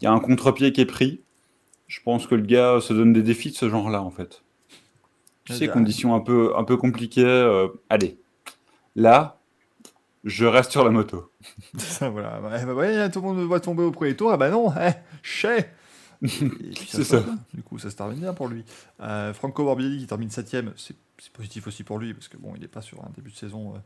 il 0.00 0.04
y 0.04 0.06
a 0.06 0.12
un 0.12 0.20
contre-pied 0.20 0.72
qui 0.72 0.80
est 0.80 0.86
pris. 0.86 1.20
Je 1.86 2.00
pense 2.04 2.26
que 2.26 2.34
le 2.34 2.42
gars 2.42 2.80
se 2.80 2.92
donne 2.92 3.12
des 3.12 3.22
défis 3.22 3.50
de 3.50 3.56
ce 3.56 3.68
genre-là, 3.68 4.02
en 4.02 4.10
fait. 4.10 4.42
Tu 5.44 5.54
sais, 5.54 5.68
conditions 5.68 6.14
un 6.14 6.20
peu, 6.20 6.52
un 6.56 6.64
peu 6.64 6.76
compliquées. 6.76 7.24
euh, 7.24 7.68
allez, 7.88 8.18
là, 8.96 9.38
je 10.24 10.44
reste 10.44 10.72
sur 10.72 10.84
la 10.84 10.90
moto. 10.90 11.30
Ça, 11.78 12.08
voilà. 12.10 12.40
Bah 12.40 12.74
ouais, 12.74 13.08
tout 13.10 13.20
le 13.20 13.26
monde 13.26 13.48
va 13.48 13.60
tomber 13.60 13.84
au 13.84 13.92
premier 13.92 14.16
tour. 14.16 14.32
Ah 14.32 14.36
bah 14.36 14.50
non, 14.50 14.72
eh, 14.80 14.90
chais 15.22 15.72
C'est 16.88 17.04
ça. 17.04 17.20
bien. 17.20 17.38
Du 17.54 17.62
coup, 17.62 17.78
ça 17.78 17.90
se 17.90 17.96
termine 17.96 18.18
bien 18.18 18.32
pour 18.34 18.48
lui. 18.48 18.64
Euh, 19.00 19.34
Franco 19.34 19.62
Morbidelli 19.64 19.98
qui 20.00 20.06
termine 20.06 20.30
7ème, 20.30 20.72
c'est 20.76 20.96
c'est 21.18 21.32
positif 21.32 21.66
aussi 21.66 21.82
pour 21.82 21.98
lui, 21.98 22.12
parce 22.12 22.28
que 22.28 22.36
bon, 22.36 22.52
il 22.56 22.60
n'est 22.60 22.68
pas 22.68 22.82
sur 22.82 23.00
un 23.02 23.10
début 23.14 23.30
de 23.30 23.36
saison 23.36 23.74
euh, 23.74 23.78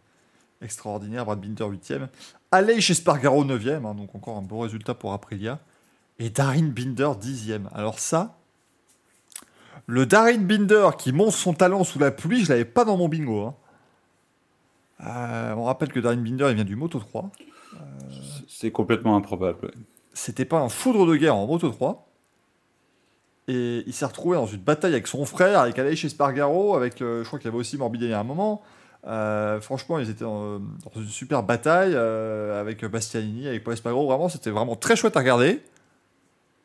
extraordinaire. 0.62 1.24
Brad 1.24 1.40
Binder 1.40 1.64
8ème. 1.64 2.08
Aleix 2.52 2.90
Espargaro 2.90 3.44
9ème, 3.44 3.86
hein, 3.86 3.94
donc 3.94 4.14
encore 4.14 4.36
un 4.36 4.42
beau 4.42 4.58
résultat 4.60 4.94
pour 4.94 5.12
Aprilia. 5.12 5.58
Et 6.18 6.30
Darin 6.30 6.68
Binder 6.68 7.10
10ème. 7.20 7.68
Alors 7.72 7.98
ça, 7.98 8.36
le 9.86 10.06
Darin 10.06 10.38
Binder 10.38 10.90
qui 10.98 11.12
monte 11.12 11.32
son 11.32 11.54
talent 11.54 11.84
sous 11.84 11.98
la 11.98 12.10
pluie, 12.10 12.44
je 12.44 12.50
l'avais 12.50 12.64
pas 12.64 12.84
dans 12.84 12.96
mon 12.96 13.08
bingo. 13.08 13.46
hein. 13.46 13.54
Euh, 15.06 15.54
on 15.54 15.64
rappelle 15.64 15.90
que 15.92 16.00
Darin 16.00 16.16
Binder, 16.18 16.46
il 16.50 16.56
vient 16.56 16.64
du 16.64 16.76
Moto 16.76 16.98
3 16.98 17.30
C'est 18.48 18.70
complètement 18.70 19.16
improbable. 19.16 19.58
ouais. 19.62 19.70
c'était 20.12 20.44
pas 20.44 20.60
un 20.60 20.68
foudre 20.68 21.06
de 21.06 21.16
guerre 21.16 21.36
en 21.36 21.46
Moto 21.46 21.70
3. 21.70 22.06
Et 23.48 23.82
il 23.86 23.92
s'est 23.94 24.04
retrouvé 24.04 24.36
dans 24.36 24.46
une 24.46 24.60
bataille 24.60 24.92
avec 24.92 25.06
son 25.06 25.24
frère, 25.24 25.60
avec 25.60 25.78
Aleix 25.78 26.04
Espargaro, 26.04 26.76
avec, 26.76 27.00
euh, 27.00 27.22
je 27.22 27.26
crois 27.26 27.38
qu'il 27.38 27.46
y 27.46 27.48
avait 27.48 27.58
aussi 27.58 27.78
Morbidelli 27.78 28.12
à 28.12 28.20
un 28.20 28.24
moment. 28.24 28.62
Euh, 29.06 29.60
franchement, 29.60 29.98
ils 29.98 30.10
étaient 30.10 30.24
dans, 30.24 30.58
dans 30.58 30.92
une 30.96 31.06
super 31.08 31.42
bataille 31.42 31.92
euh, 31.94 32.60
avec 32.60 32.84
Bastianini, 32.84 33.48
avec 33.48 33.64
Paul 33.64 33.72
Espargaro. 33.74 34.06
Vraiment, 34.06 34.28
c'était 34.28 34.50
vraiment 34.50 34.76
très 34.76 34.94
chouette 34.96 35.16
à 35.16 35.20
regarder. 35.20 35.60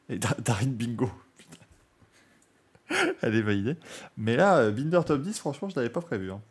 Et 0.10 0.18
Da- 0.20 0.36
Darin 0.44 0.68
Bingo. 0.68 1.10
Elle 3.22 3.36
est 3.36 3.42
validée. 3.42 3.76
Mais 4.18 4.36
là, 4.36 4.58
euh, 4.58 4.72
Binder 4.72 5.02
top 5.06 5.22
10, 5.22 5.40
franchement, 5.40 5.70
je 5.70 5.76
l'avais 5.76 5.90
pas 5.90 6.02
prévu. 6.02 6.32
hein. 6.32 6.42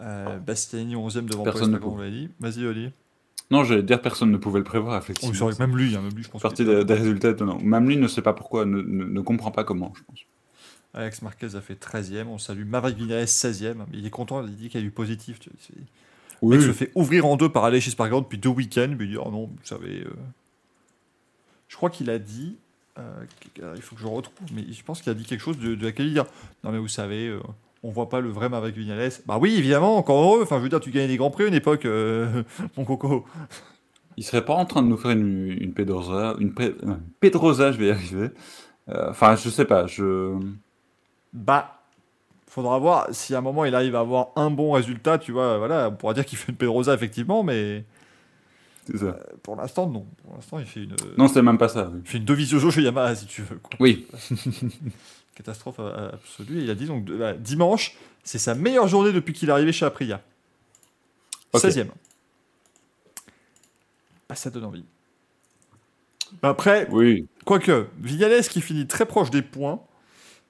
Euh, 0.00 0.38
Bastianini 0.38 0.94
11ème 0.96 1.26
devant 1.28 1.42
Personne 1.44 1.72
ne 1.72 1.78
Paul 1.78 1.90
Espargaro, 1.90 1.96
on 1.96 2.02
l'a 2.02 2.10
dit. 2.10 2.28
Vas-y, 2.40 2.66
Oli. 2.66 2.90
Non, 3.50 3.64
j'allais 3.64 3.82
dire 3.82 4.00
personne 4.02 4.30
ne 4.30 4.36
pouvait 4.36 4.58
le 4.58 4.64
prévoir, 4.64 4.94
Oh, 4.94 4.98
effectivement. 5.02 5.48
que 5.50 5.58
même 5.58 5.76
lui, 5.76 5.96
hein, 5.96 6.02
même 6.02 6.12
lui, 6.14 6.22
je 6.22 6.28
pense. 6.28 6.42
partie 6.42 6.64
des, 6.64 6.84
des 6.84 6.94
résultats 6.94 7.30
étonnants. 7.30 7.58
Même 7.60 7.88
lui 7.88 7.96
ne 7.96 8.06
sait 8.06 8.20
pas 8.22 8.32
pourquoi, 8.34 8.64
ne, 8.66 8.80
ne, 8.82 9.04
ne 9.04 9.20
comprend 9.20 9.50
pas 9.50 9.64
comment, 9.64 9.92
je 9.96 10.02
pense. 10.04 10.20
Alex 10.98 11.22
Marquez 11.22 11.54
a 11.54 11.60
fait 11.60 11.74
13e. 11.74 12.26
On 12.26 12.38
salue 12.38 12.64
Maverick 12.66 12.96
Vinales 12.98 13.24
16e. 13.24 13.76
Il 13.92 14.04
est 14.06 14.10
content, 14.10 14.44
il 14.44 14.54
dit 14.56 14.68
qu'il 14.68 14.80
y 14.80 14.82
a 14.82 14.86
du 14.86 14.90
positif. 14.90 15.38
vois. 16.42 16.54
Le 16.56 16.58
mec 16.58 16.66
se 16.66 16.72
fait 16.72 16.90
ouvrir 16.94 17.24
en 17.26 17.36
deux 17.36 17.48
par 17.48 17.64
Aleix 17.64 17.78
Espargaro 17.86 18.20
depuis 18.20 18.38
deux 18.38 18.48
week-ends. 18.48 18.94
Mais 18.98 19.04
il 19.04 19.10
dit 19.10 19.16
Oh 19.16 19.30
non, 19.30 19.46
vous 19.46 19.56
savez. 19.64 20.02
euh, 20.04 20.10
Je 21.68 21.76
crois 21.76 21.90
qu'il 21.90 22.10
a 22.10 22.18
dit. 22.18 22.56
euh, 22.98 23.24
il 23.76 23.82
faut 23.82 23.94
que 23.96 24.02
je 24.02 24.06
retrouve. 24.06 24.34
Mais 24.54 24.64
je 24.72 24.82
pense 24.84 25.00
qu'il 25.02 25.10
a 25.10 25.14
dit 25.14 25.24
quelque 25.24 25.40
chose 25.42 25.58
de, 25.58 25.74
de 25.74 25.84
laquelle 25.86 26.06
il 26.06 26.14
dit 26.14 26.20
Non, 26.64 26.72
mais 26.72 26.78
vous 26.78 26.88
savez. 26.88 27.28
euh, 27.28 27.40
on 27.84 27.90
voit 27.90 28.08
pas 28.08 28.20
le 28.20 28.28
vrai 28.30 28.48
Maverick 28.48 28.76
Vinales. 28.76 29.12
Bah 29.26 29.38
oui, 29.40 29.54
évidemment, 29.56 29.96
encore 29.98 30.20
heureux. 30.20 30.42
Enfin, 30.42 30.58
je 30.58 30.62
veux 30.64 30.68
dire, 30.68 30.80
tu 30.80 30.90
gagnais 30.90 31.06
des 31.06 31.16
grands 31.16 31.30
prix 31.30 31.44
à 31.44 31.46
une 31.46 31.54
époque, 31.54 31.84
euh, 31.84 32.42
mon 32.76 32.84
coco. 32.84 33.24
Il 34.16 34.24
serait 34.24 34.44
pas 34.44 34.54
en 34.54 34.64
train 34.64 34.82
de 34.82 34.88
nous 34.88 34.96
faire 34.96 35.12
une, 35.12 35.56
une 35.60 35.72
Pedrosa, 35.74 36.34
une, 36.40 36.52
Pedrosa, 37.20 37.70
je 37.70 37.78
vais 37.78 37.86
y 37.86 37.90
arriver. 37.90 38.30
Enfin, 38.88 39.36
je 39.36 39.48
sais 39.48 39.64
pas, 39.64 39.86
je... 39.86 40.36
Bah, 41.38 41.80
faudra 42.48 42.78
voir 42.78 43.06
si 43.12 43.34
à 43.34 43.38
un 43.38 43.40
moment 43.42 43.64
il 43.64 43.74
arrive 43.74 43.94
à 43.94 44.00
avoir 44.00 44.28
un 44.36 44.50
bon 44.50 44.72
résultat. 44.72 45.18
Tu 45.18 45.32
vois, 45.32 45.58
voilà, 45.58 45.88
on 45.88 45.96
pourra 45.96 46.14
dire 46.14 46.24
qu'il 46.26 46.36
fait 46.38 46.50
une 46.52 46.58
Pedrosa, 46.58 46.92
effectivement, 46.94 47.42
mais. 47.44 47.84
ça. 48.94 49.16
Pour 49.42 49.56
l'instant, 49.56 49.86
non. 49.88 50.06
Pour 50.24 50.34
l'instant, 50.34 50.58
il 50.58 50.66
fait 50.66 50.82
une, 50.84 50.96
Non, 51.16 51.28
c'est 51.28 51.42
même 51.42 51.58
pas 51.58 51.68
ça. 51.68 51.88
oui. 51.92 52.00
il 52.04 52.08
fait 52.10 52.18
une 52.18 52.24
Dovisioso 52.24 52.70
chez 52.70 52.82
Yamaha, 52.82 53.14
si 53.14 53.26
tu 53.26 53.42
veux. 53.42 53.56
quoi. 53.56 53.76
Oui, 53.80 54.06
Catastrophe 55.36 55.76
euh, 55.78 56.10
absolue. 56.12 56.62
Il 56.62 56.70
a 56.70 56.74
dit 56.74 56.86
donc 56.86 57.04
de- 57.04 57.16
bah, 57.16 57.34
dimanche, 57.34 57.96
c'est 58.24 58.38
sa 58.38 58.54
meilleure 58.54 58.88
journée 58.88 59.12
depuis 59.12 59.32
qu'il 59.32 59.48
est 59.48 59.52
arrivé 59.52 59.72
chez 59.72 59.86
Aprilia. 59.86 60.20
Ok. 61.52 61.62
16e. 61.62 61.86
Bah, 64.28 64.34
ça 64.34 64.50
donne 64.50 64.64
envie. 64.64 64.84
Bah, 66.42 66.50
après, 66.50 66.88
oui. 66.90 67.26
quoique, 67.46 67.86
Vignales 68.00 68.42
qui 68.42 68.60
finit 68.60 68.86
très 68.86 69.06
proche 69.06 69.30
des 69.30 69.40
points, 69.42 69.80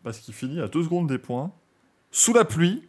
parce 0.02 0.18
qu'il 0.18 0.34
finit 0.34 0.60
à 0.60 0.68
2 0.68 0.82
secondes 0.84 1.08
des 1.08 1.18
points, 1.18 1.52
sous 2.10 2.32
la 2.32 2.44
pluie, 2.44 2.82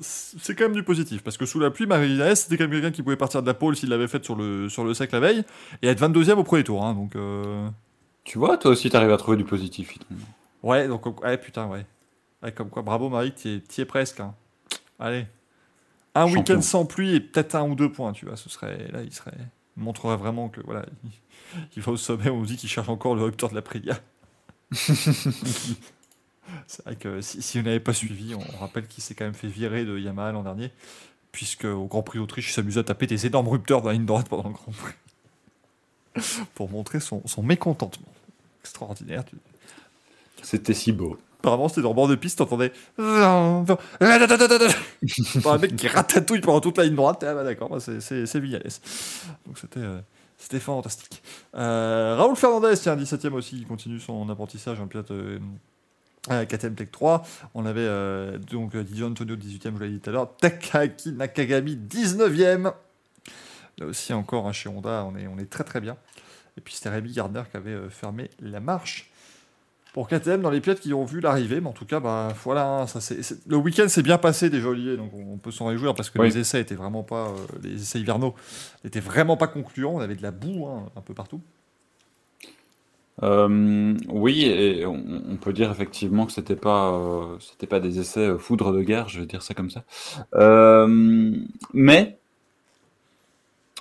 c'est 0.00 0.54
quand 0.54 0.64
même 0.64 0.74
du 0.74 0.82
positif. 0.84 1.22
Parce 1.22 1.36
que 1.36 1.44
sous 1.46 1.58
la 1.58 1.70
pluie, 1.70 1.86
Vignales, 1.86 2.36
c'était 2.36 2.56
quand 2.56 2.64
même 2.64 2.70
quelqu'un 2.72 2.90
qui 2.92 3.02
pouvait 3.02 3.16
partir 3.16 3.42
de 3.42 3.46
la 3.46 3.54
pole 3.54 3.74
s'il 3.76 3.88
l'avait 3.88 4.06
fait 4.08 4.24
sur 4.24 4.36
le, 4.36 4.68
sur 4.68 4.84
le 4.84 4.94
sec 4.94 5.10
la 5.12 5.20
veille, 5.20 5.44
et 5.82 5.88
être 5.88 6.00
22e 6.00 6.34
au 6.34 6.44
premier 6.44 6.64
tour. 6.64 6.84
hein, 6.84 6.94
donc. 6.94 7.16
euh, 7.16 7.68
Tu 8.24 8.38
vois, 8.38 8.56
toi 8.58 8.70
aussi, 8.70 8.90
t'arrives 8.90 9.10
à 9.12 9.16
trouver 9.16 9.36
du 9.36 9.44
positif. 9.44 9.98
Ouais, 10.62 10.86
donc, 10.88 11.22
ouais, 11.22 11.38
putain, 11.38 11.66
ouais. 11.66 11.84
Ouais, 12.42 12.52
comme 12.52 12.68
quoi, 12.70 12.82
bravo 12.82 13.08
Marie, 13.08 13.32
t'y 13.32 13.48
es, 13.78 13.82
es 13.82 13.84
presque. 13.84 14.20
hein. 14.20 14.34
Allez. 15.00 15.26
Un 16.14 16.26
week-end 16.26 16.60
sans 16.62 16.84
pluie 16.86 17.14
et 17.16 17.20
peut-être 17.20 17.54
un 17.56 17.68
ou 17.68 17.74
deux 17.74 17.90
points, 17.90 18.12
tu 18.12 18.26
vois. 18.26 18.36
Ce 18.36 18.48
serait, 18.48 18.88
là, 18.92 19.02
il 19.02 19.12
serait, 19.12 19.34
il 19.76 19.82
montrerait 19.82 20.16
vraiment 20.16 20.48
que, 20.48 20.60
voilà, 20.60 20.84
il, 21.04 21.10
il 21.76 21.82
va 21.82 21.92
au 21.92 21.96
sommet, 21.96 22.30
on 22.30 22.42
dit 22.42 22.56
qu'il 22.56 22.68
cherche 22.68 22.88
encore 22.88 23.14
le 23.16 23.22
rupteur 23.22 23.50
de 23.50 23.54
la 23.56 23.62
Priya. 23.62 23.98
C'est 26.66 26.84
vrai 26.84 26.96
que 26.96 27.20
si, 27.20 27.42
si 27.42 27.58
vous 27.58 27.64
n'avez 27.64 27.80
pas 27.80 27.92
suivi, 27.92 28.34
on 28.34 28.58
rappelle 28.58 28.86
qu'il 28.86 29.02
s'est 29.02 29.14
quand 29.14 29.24
même 29.24 29.34
fait 29.34 29.48
virer 29.48 29.84
de 29.84 29.98
Yamaha 29.98 30.32
l'an 30.32 30.42
dernier, 30.42 30.70
puisque 31.32 31.64
au 31.64 31.86
Grand 31.86 32.02
Prix 32.02 32.18
d'Autriche, 32.18 32.50
il 32.50 32.52
s'amusait 32.52 32.80
à 32.80 32.84
taper 32.84 33.06
des 33.06 33.26
énormes 33.26 33.48
rupteurs 33.48 33.82
dans 33.82 33.88
la 33.88 33.94
ligne 33.94 34.06
droite 34.06 34.28
pendant 34.28 34.48
le 34.48 34.54
Grand 34.54 34.72
Prix. 34.72 34.94
pour 36.54 36.70
montrer 36.70 37.00
son, 37.00 37.22
son 37.26 37.42
mécontentement. 37.42 38.12
Extraordinaire. 38.62 39.24
C'était 40.42 40.74
si 40.74 40.92
beau. 40.92 41.18
Apparemment, 41.40 41.68
c'était 41.68 41.82
dans 41.82 41.90
le 41.90 41.94
bord 41.94 42.08
de 42.08 42.16
piste, 42.16 42.38
t'entendais. 42.38 42.72
Un 42.98 43.64
mec 45.60 45.76
qui 45.76 45.86
ratatouille 45.88 46.40
pendant 46.40 46.60
toute 46.60 46.78
la 46.78 46.84
ligne 46.84 46.96
droite. 46.96 47.22
Ah 47.26 47.34
bah 47.34 47.44
d'accord, 47.44 47.68
bah 47.68 47.78
c'est 47.80 48.38
Vignales. 48.38 48.62
Donc 49.46 49.58
c'était 49.58 49.80
euh, 49.80 50.00
c'était 50.38 50.60
fantastique. 50.60 51.22
Euh, 51.54 52.14
Raoul 52.16 52.36
Fernandez, 52.36 52.74
tiens, 52.80 52.96
17ème 52.96 53.32
aussi, 53.32 53.56
il 53.58 53.66
continue 53.66 54.00
son 54.00 54.28
apprentissage 54.30 54.80
en 54.80 54.86
pilote 54.86 55.10
euh, 55.10 55.38
à 56.28 56.46
KTM 56.46 56.74
Tech 56.74 56.90
3. 56.90 57.22
On 57.54 57.66
avait 57.66 57.80
euh, 57.80 58.38
donc 58.38 58.74
euh, 58.74 58.82
Didier 58.82 59.04
Antonio, 59.04 59.36
18ème, 59.36 59.76
je 59.78 59.84
l'ai 59.84 59.90
dit 59.90 60.00
tout 60.00 60.10
à 60.10 60.12
l'heure. 60.12 60.36
Takaki 60.36 61.12
Nakagami, 61.12 61.76
19ème. 61.76 62.72
Là 63.78 63.86
aussi, 63.86 64.12
encore 64.12 64.46
un 64.46 64.52
chez 64.52 64.68
Honda, 64.68 65.04
on 65.04 65.16
est, 65.16 65.26
on 65.26 65.38
est 65.38 65.50
très 65.50 65.64
très 65.64 65.80
bien. 65.80 65.96
Et 66.56 66.60
puis 66.60 66.74
c'était 66.74 66.88
Rémi 66.88 67.12
Gardner 67.12 67.42
qui 67.50 67.56
avait 67.56 67.70
euh, 67.70 67.88
fermé 67.88 68.30
la 68.40 68.60
marche 68.60 69.07
pour 69.98 70.06
KTM 70.06 70.42
dans 70.42 70.50
les 70.50 70.60
pilotes 70.60 70.78
qui 70.78 70.94
ont 70.94 71.04
vu 71.04 71.18
l'arrivée. 71.18 71.60
Mais 71.60 71.66
en 71.66 71.72
tout 71.72 71.84
cas, 71.84 71.98
bah, 71.98 72.28
voilà, 72.44 72.68
hein, 72.68 72.86
ça, 72.86 73.00
c'est- 73.00 73.20
c'est- 73.20 73.44
le 73.48 73.56
week-end 73.56 73.88
s'est 73.88 74.04
bien 74.04 74.16
passé 74.16 74.48
déjà, 74.48 74.68
Olivier, 74.68 74.96
donc 74.96 75.10
on, 75.12 75.38
peut 75.38 75.50
s'en 75.50 75.66
réjouir 75.66 75.92
parce 75.96 76.08
que 76.08 76.20
Oui. 76.20 76.28
les 76.28 76.38
essais 76.38 76.60
étaient 76.60 76.76
vraiment 76.76 77.02
pas, 77.02 77.30
euh, 77.30 77.58
les 77.64 77.82
essais 77.82 77.98
hivernaux 77.98 78.36
n'étaient 78.84 79.00
vraiment 79.00 79.36
pas 79.36 79.48
concluants. 79.48 79.94
On 79.96 79.98
avait 79.98 80.14
de 80.14 80.22
la 80.22 80.30
boue 80.30 80.68
hein, 80.68 80.84
un 80.94 81.00
peu 81.00 81.14
partout. 81.14 81.40
Euh, 83.24 83.96
oui, 84.08 84.44
et 84.44 84.86
on, 84.86 85.02
on 85.30 85.34
peut 85.34 85.52
dire 85.52 85.72
effectivement 85.72 86.26
que 86.26 86.32
c'était 86.32 86.54
pas, 86.54 86.92
euh, 86.92 87.36
c'était 87.40 87.66
pas 87.66 87.80
des 87.80 87.98
essais 87.98 88.38
foudre 88.38 88.72
de 88.72 88.82
guerre, 88.82 89.08
je 89.08 89.18
vais 89.18 89.26
dire 89.26 89.42
ça 89.42 89.52
comme 89.52 89.68
ça. 89.68 89.82
Mais 91.74 92.18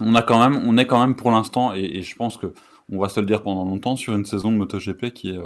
on 0.01 0.15
a 0.15 0.23
quand 0.23 0.39
même, 0.49 0.63
on 0.67 0.79
est 0.79 0.87
quand 0.87 0.99
même 0.99 1.15
pour 1.15 1.29
l'instant, 1.29 1.75
et, 1.75 1.81
et 1.81 2.01
je 2.01 2.15
pense 2.15 2.37
que 2.37 2.55
on 2.91 2.97
va 2.97 3.07
se 3.07 3.19
le 3.19 3.27
dire 3.27 3.43
pendant 3.43 3.65
longtemps 3.65 3.95
sur 3.95 4.15
une 4.15 4.25
saison 4.25 4.51
de 4.51 4.57
MotoGP 4.57 5.11
qui 5.13 5.29
est, 5.29 5.37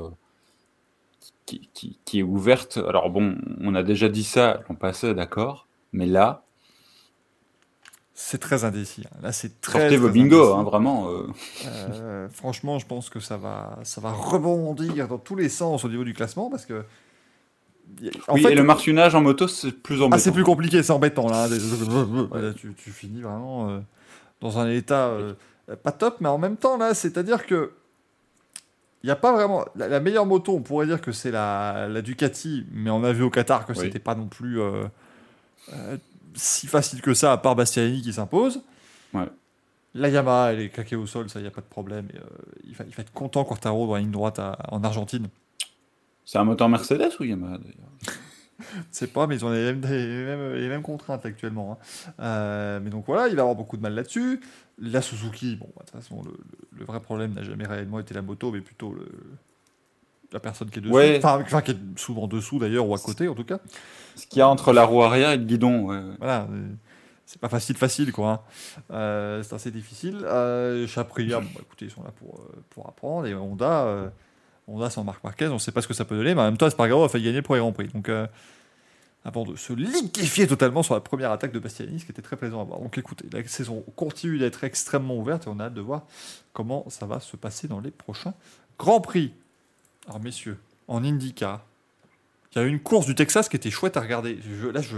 qui, 1.45 1.69
qui- 1.73 1.99
qui 2.05 2.19
est 2.19 2.23
ouverte. 2.23 2.77
Alors 2.87 3.09
bon, 3.09 3.35
on 3.61 3.75
a 3.75 3.83
déjà 3.83 4.09
dit 4.09 4.23
ça 4.23 4.61
l'an 4.69 4.75
passé, 4.75 5.13
d'accord, 5.13 5.67
mais 5.93 6.05
là, 6.05 6.43
C'est 8.13 8.37
très 8.37 8.63
indécis. 8.65 9.03
hein. 9.07 9.17
Là, 9.23 9.31
c'est 9.31 9.59
très. 9.61 9.79
sortez 9.81 9.97
vos 9.97 10.07
indécis. 10.09 10.35
hein, 10.59 10.63
vraiment. 10.63 11.09
euh. 11.09 11.27
Euh, 11.65 12.29
franchement, 12.29 12.77
je 12.77 12.85
pense 12.85 13.09
que 13.09 13.19
ça 13.19 13.37
va, 13.37 13.79
ça 13.83 13.99
va 14.01 14.11
rebondir 14.11 15.07
dans 15.07 15.17
tous 15.17 15.35
les 15.35 15.49
sens 15.49 15.83
au 15.85 15.89
niveau 15.89 16.03
du 16.03 16.13
classement 16.13 16.49
parce 16.49 16.65
que. 16.65 16.83
En 18.27 18.35
oui, 18.35 18.43
fait, 18.43 18.51
et 18.53 18.55
le 18.55 18.63
martionnage 18.63 19.15
en 19.15 19.21
moto, 19.21 19.47
c'est 19.47 19.71
plus 19.71 20.01
embêtant. 20.01 20.15
Ah, 20.15 20.19
c'est 20.19 20.31
plus 20.31 20.43
compliqué, 20.43 20.81
c'est 20.83 20.93
embêtant 20.93 21.27
là. 21.27 21.47
Là, 22.33 22.53
tu, 22.53 22.73
tu 22.73 22.91
finis 22.91 23.21
vraiment 23.21 23.69
euh, 23.69 23.79
dans 24.39 24.59
un 24.59 24.69
état 24.69 25.11
pas 25.83 25.91
top, 25.91 26.17
mais 26.21 26.29
en 26.29 26.37
même 26.37 26.57
temps 26.57 26.77
là, 26.77 26.93
c'est-à-dire 26.93 27.45
que 27.45 27.71
il 29.03 29.07
n'y 29.07 29.11
a 29.11 29.15
pas 29.15 29.33
vraiment 29.33 29.65
la, 29.75 29.87
la 29.87 29.99
meilleure 29.99 30.25
moto. 30.25 30.53
On 30.55 30.61
pourrait 30.61 30.85
dire 30.85 31.01
que 31.01 31.11
c'est 31.11 31.31
la, 31.31 31.87
la 31.89 32.01
Ducati, 32.01 32.65
mais 32.71 32.89
on 32.89 33.03
a 33.03 33.11
vu 33.13 33.23
au 33.23 33.29
Qatar 33.29 33.65
que 33.65 33.71
Oui. 33.73 33.79
c'était 33.79 33.99
pas 33.99 34.15
non 34.15 34.27
plus 34.27 34.59
euh, 34.61 34.83
euh, 35.73 35.97
si 36.35 36.67
facile 36.67 37.01
que 37.01 37.13
ça, 37.13 37.31
à 37.33 37.37
part 37.37 37.55
Bastianini 37.55 38.01
qui 38.01 38.13
s'impose. 38.13 38.61
Ouais. 39.13 39.27
La 39.93 40.07
Yamaha, 40.09 40.53
elle 40.53 40.61
est 40.61 40.69
claquée 40.69 40.95
au 40.95 41.05
sol, 41.05 41.29
ça, 41.29 41.39
il 41.39 41.41
n'y 41.43 41.47
a 41.47 41.51
pas 41.51 41.61
de 41.61 41.65
problème. 41.65 42.07
Et, 42.13 42.17
euh, 42.17 42.21
il, 42.65 42.73
va, 42.75 42.85
il 42.87 42.93
va 42.95 43.01
être 43.01 43.11
content 43.11 43.43
quand 43.43 43.55
Taro 43.57 43.87
dans 43.87 43.95
la 43.95 43.99
ligne 43.99 44.11
droite 44.11 44.39
à- 44.39 44.57
en 44.69 44.83
Argentine. 44.83 45.27
C'est 46.23 46.37
un 46.37 46.43
moteur 46.45 46.69
Mercedes 46.69 47.09
ou 47.19 47.23
Yamaha 47.25 47.57
d'ailleurs? 47.57 48.17
Je 48.91 48.97
sais 48.97 49.07
pas, 49.07 49.27
mais 49.27 49.35
ils 49.35 49.45
ont 49.45 49.51
les 49.51 49.73
mêmes, 49.73 49.81
les 49.81 50.25
mêmes, 50.25 50.53
les 50.53 50.67
mêmes 50.67 50.81
contraintes 50.81 51.25
actuellement. 51.25 51.73
hein. 51.73 52.13
Euh, 52.19 52.79
mais 52.83 52.89
donc 52.89 53.05
voilà, 53.05 53.27
il 53.27 53.35
va 53.35 53.41
avoir 53.41 53.55
beaucoup 53.55 53.77
de 53.77 53.81
mal 53.81 53.93
là-dessus. 53.93 54.41
La 54.79 55.01
Suzuki, 55.01 55.55
bon, 55.55 55.67
de 55.67 55.79
toute 55.79 55.89
façon, 55.91 56.23
le, 56.77 56.85
vrai 56.85 56.99
problème 56.99 57.33
n'a 57.33 57.43
jamais 57.43 57.65
réellement 57.65 57.99
été 57.99 58.13
la 58.13 58.21
moto, 58.21 58.51
mais 58.51 58.61
plutôt 58.61 58.93
le, 58.93 59.07
la 60.31 60.39
personne 60.39 60.69
qui 60.69 60.79
est 60.79 60.81
dessus. 60.81 60.93
Ouais. 60.93 61.17
Enfin, 61.17 61.41
enfin, 61.41 61.61
qui 61.61 61.71
est 61.71 61.77
souvent 61.97 62.27
dessous 62.27 62.59
d'ailleurs, 62.59 62.87
ou 62.87 62.95
à 62.95 62.99
côté 62.99 63.27
en 63.27 63.35
tout 63.35 63.43
cas. 63.43 63.59
Ce 64.15 64.25
qu'il 64.25 64.39
y 64.39 64.41
a 64.41 64.47
entre 64.47 64.73
la 64.73 64.83
roue 64.83 65.03
arrière 65.03 65.31
et 65.31 65.37
le 65.37 65.43
guidon. 65.43 65.87
ouais. 65.89 66.01
Voilà, 66.19 66.47
c'est 67.31 67.39
pas 67.39 67.47
facile, 67.47 67.77
facile 67.77 68.11
quoi. 68.11 68.29
hein. 68.29 68.39
Euh, 68.91 69.41
c'est 69.41 69.55
assez 69.55 69.71
difficile. 69.71 70.21
Euh, 70.25 70.85
bon, 70.85 71.13
bah, 71.15 71.61
écoutez, 71.61 71.85
ils 71.85 71.91
sont 71.91 72.03
là 72.03 72.11
pour, 72.11 72.41
euh, 72.41 72.61
pour 72.69 72.89
apprendre. 72.89 73.25
Et 73.25 73.33
Honda, 73.33 74.11
Honda 74.71 74.89
sans 74.89 75.03
Marc 75.03 75.23
Marquez, 75.23 75.47
on 75.47 75.59
sait 75.59 75.71
pas 75.71 75.81
ce 75.81 75.87
que 75.87 75.93
ça 75.93 76.05
peut 76.05 76.15
donner, 76.15 76.33
mais 76.35 76.41
en 76.41 76.45
même 76.45 76.57
temps, 76.57 76.67
Espargaro 76.67 77.03
a 77.03 77.09
failli 77.09 77.25
gagner 77.25 77.37
le 77.37 77.43
premier 77.43 77.59
Grand 77.59 77.71
Prix. 77.71 77.87
Donc, 77.89 78.09
euh, 78.09 78.27
avant 79.23 79.43
de 79.45 79.55
se 79.55 79.73
liquéfier 79.73 80.47
totalement 80.47 80.81
sur 80.81 80.93
la 80.95 80.99
première 80.99 81.31
attaque 81.31 81.51
de 81.51 81.59
Bastianini, 81.59 81.99
ce 81.99 82.05
qui 82.05 82.11
était 82.11 82.21
très 82.23 82.35
plaisant 82.37 82.61
à 82.61 82.63
voir. 82.63 82.79
Donc 82.79 82.97
écoutez, 82.97 83.25
la 83.31 83.47
saison 83.47 83.83
continue 83.95 84.39
d'être 84.39 84.63
extrêmement 84.63 85.15
ouverte 85.17 85.45
et 85.45 85.49
on 85.49 85.59
a 85.59 85.65
hâte 85.65 85.75
de 85.75 85.81
voir 85.81 86.03
comment 86.53 86.85
ça 86.89 87.05
va 87.05 87.19
se 87.19 87.37
passer 87.37 87.67
dans 87.67 87.79
les 87.79 87.91
prochains 87.91 88.33
Grands 88.79 88.99
Prix. 89.01 89.31
Alors 90.07 90.19
messieurs, 90.21 90.57
en 90.87 91.03
IndyCar, 91.03 91.63
il 92.53 92.57
y 92.57 92.61
a 92.61 92.65
eu 92.65 92.69
une 92.69 92.79
course 92.79 93.05
du 93.05 93.13
Texas 93.13 93.47
qui 93.47 93.55
était 93.57 93.69
chouette 93.69 93.95
à 93.95 94.01
regarder. 94.01 94.39
Je- 94.59 94.67
là, 94.69 94.81
je, 94.81 94.97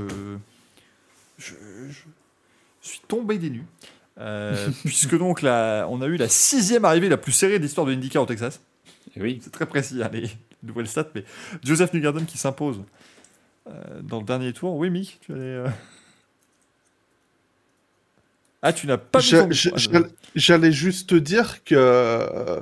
je, 1.37 1.53
je 1.91 2.87
suis 2.87 3.01
tombé 3.07 3.37
des 3.37 3.49
nues. 3.49 3.65
Euh, 4.19 4.69
puisque 4.85 5.17
donc 5.17 5.41
là, 5.41 5.85
on 5.89 6.01
a 6.01 6.05
eu 6.05 6.15
la 6.15 6.29
sixième 6.29 6.85
arrivée 6.85 7.09
la 7.09 7.17
plus 7.17 7.31
serrée 7.33 7.57
de 7.59 7.63
l'histoire 7.63 7.85
de 7.85 7.91
l'IndyCar 7.91 8.23
au 8.23 8.25
Texas. 8.25 8.61
Oui. 9.17 9.39
C'est 9.43 9.51
très 9.51 9.65
précis, 9.65 10.01
hein, 10.03 10.09
les 10.13 10.29
nouvelles 10.63 10.87
stats, 10.87 11.07
mais 11.15 11.23
Joseph 11.63 11.93
Newgarden 11.93 12.25
qui 12.25 12.37
s'impose 12.37 12.83
euh, 13.69 14.01
dans 14.01 14.19
le 14.19 14.25
dernier 14.25 14.53
tour. 14.53 14.75
Oui, 14.75 14.89
Mick, 14.89 15.19
tu 15.21 15.33
allais. 15.33 15.41
euh, 15.41 15.67
Ah, 18.61 18.71
tu 18.71 18.87
n'as 18.87 18.97
pas 18.97 19.19
j'allais- 20.35 20.71
juste 20.71 21.09
te 21.09 21.15
dire 21.15 21.63
que 21.65 21.75
euh, 21.77 22.61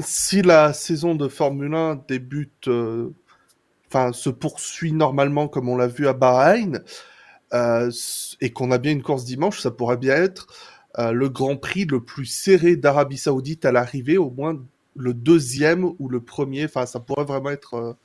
si 0.00 0.42
la 0.42 0.72
saison 0.72 1.14
de 1.14 1.28
Formule 1.28 1.74
1 1.74 2.02
débute, 2.08 2.66
euh, 2.68 3.10
enfin 3.88 4.12
se 4.12 4.28
poursuit 4.28 4.92
normalement 4.92 5.46
comme 5.46 5.68
on 5.68 5.76
l'a 5.76 5.86
vu 5.86 6.08
à 6.08 6.12
Bahreïn, 6.14 6.82
euh, 7.54 7.90
et 8.40 8.50
qu'on 8.52 8.72
a 8.72 8.78
bien 8.78 8.90
une 8.92 9.02
course 9.04 9.24
dimanche, 9.24 9.60
ça 9.60 9.70
pourrait 9.70 9.96
bien 9.98 10.16
être 10.16 10.48
euh, 10.98 11.12
le 11.12 11.28
Grand 11.28 11.56
Prix 11.56 11.84
le 11.84 12.02
plus 12.02 12.26
serré 12.26 12.74
d'Arabie 12.74 13.18
Saoudite 13.18 13.64
à 13.64 13.70
l'arrivée, 13.72 14.18
au 14.18 14.30
moins 14.30 14.60
le 14.96 15.14
deuxième 15.14 15.84
ou 15.98 16.08
le 16.08 16.20
premier. 16.20 16.64
Enfin, 16.64 16.86
ça 16.86 17.00
pourrait 17.00 17.24
vraiment 17.24 17.50
être 17.50 17.96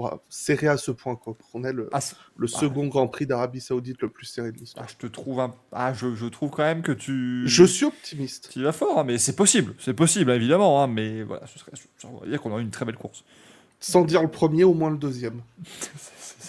euh, 0.00 0.08
serré 0.28 0.68
à 0.68 0.76
ce 0.76 0.90
point. 0.90 1.16
Quoi. 1.16 1.36
On 1.54 1.64
est 1.64 1.72
le, 1.72 1.88
Ah, 1.92 2.00
le 2.36 2.46
second 2.46 2.86
Grand 2.88 3.08
Prix 3.08 3.26
d'Arabie 3.26 3.60
Saoudite 3.60 4.00
le 4.02 4.08
plus 4.08 4.26
serré 4.26 4.52
de 4.52 4.58
l'histoire. 4.58 4.86
ah, 4.88 4.92
je 4.92 4.96
te 4.96 5.10
trouve 5.10 5.40
un. 5.40 5.54
Ah, 5.72 5.92
je, 5.92 6.14
je 6.14 6.26
trouve 6.26 6.50
quand 6.50 6.62
même 6.64 6.82
que 6.82 6.92
tu. 6.92 7.44
Je 7.46 7.64
suis 7.64 7.84
optimiste. 7.84 8.50
Tu 8.52 8.62
vas 8.62 8.72
fort, 8.72 8.98
hein, 8.98 9.04
mais 9.04 9.18
c'est 9.18 9.36
possible. 9.36 9.74
C'est 9.78 9.94
possible, 9.94 10.30
évidemment. 10.32 10.82
hein, 10.82 10.86
mais 10.86 11.22
voilà, 11.22 11.46
ce 11.46 11.58
serait. 11.58 11.72
Ça 11.98 12.08
veut 12.22 12.28
dire 12.28 12.40
qu'on 12.40 12.50
aura 12.50 12.60
une 12.60 12.70
très 12.70 12.84
belle 12.84 12.96
course. 12.96 13.24
Sans 13.80 14.04
dire 14.04 14.22
le 14.22 14.30
premier, 14.30 14.64
au 14.64 14.74
moins 14.74 14.90
le 14.90 14.98
deuxième. 14.98 15.42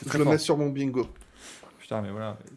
Je 0.03 0.09
très 0.09 0.17
le 0.17 0.23
fort. 0.23 0.33
mets 0.33 0.39
sur 0.39 0.57
mon 0.57 0.69
bingo. 0.69 1.07
Putain, 1.79 2.01
mais 2.01 2.11
voilà. 2.11 2.37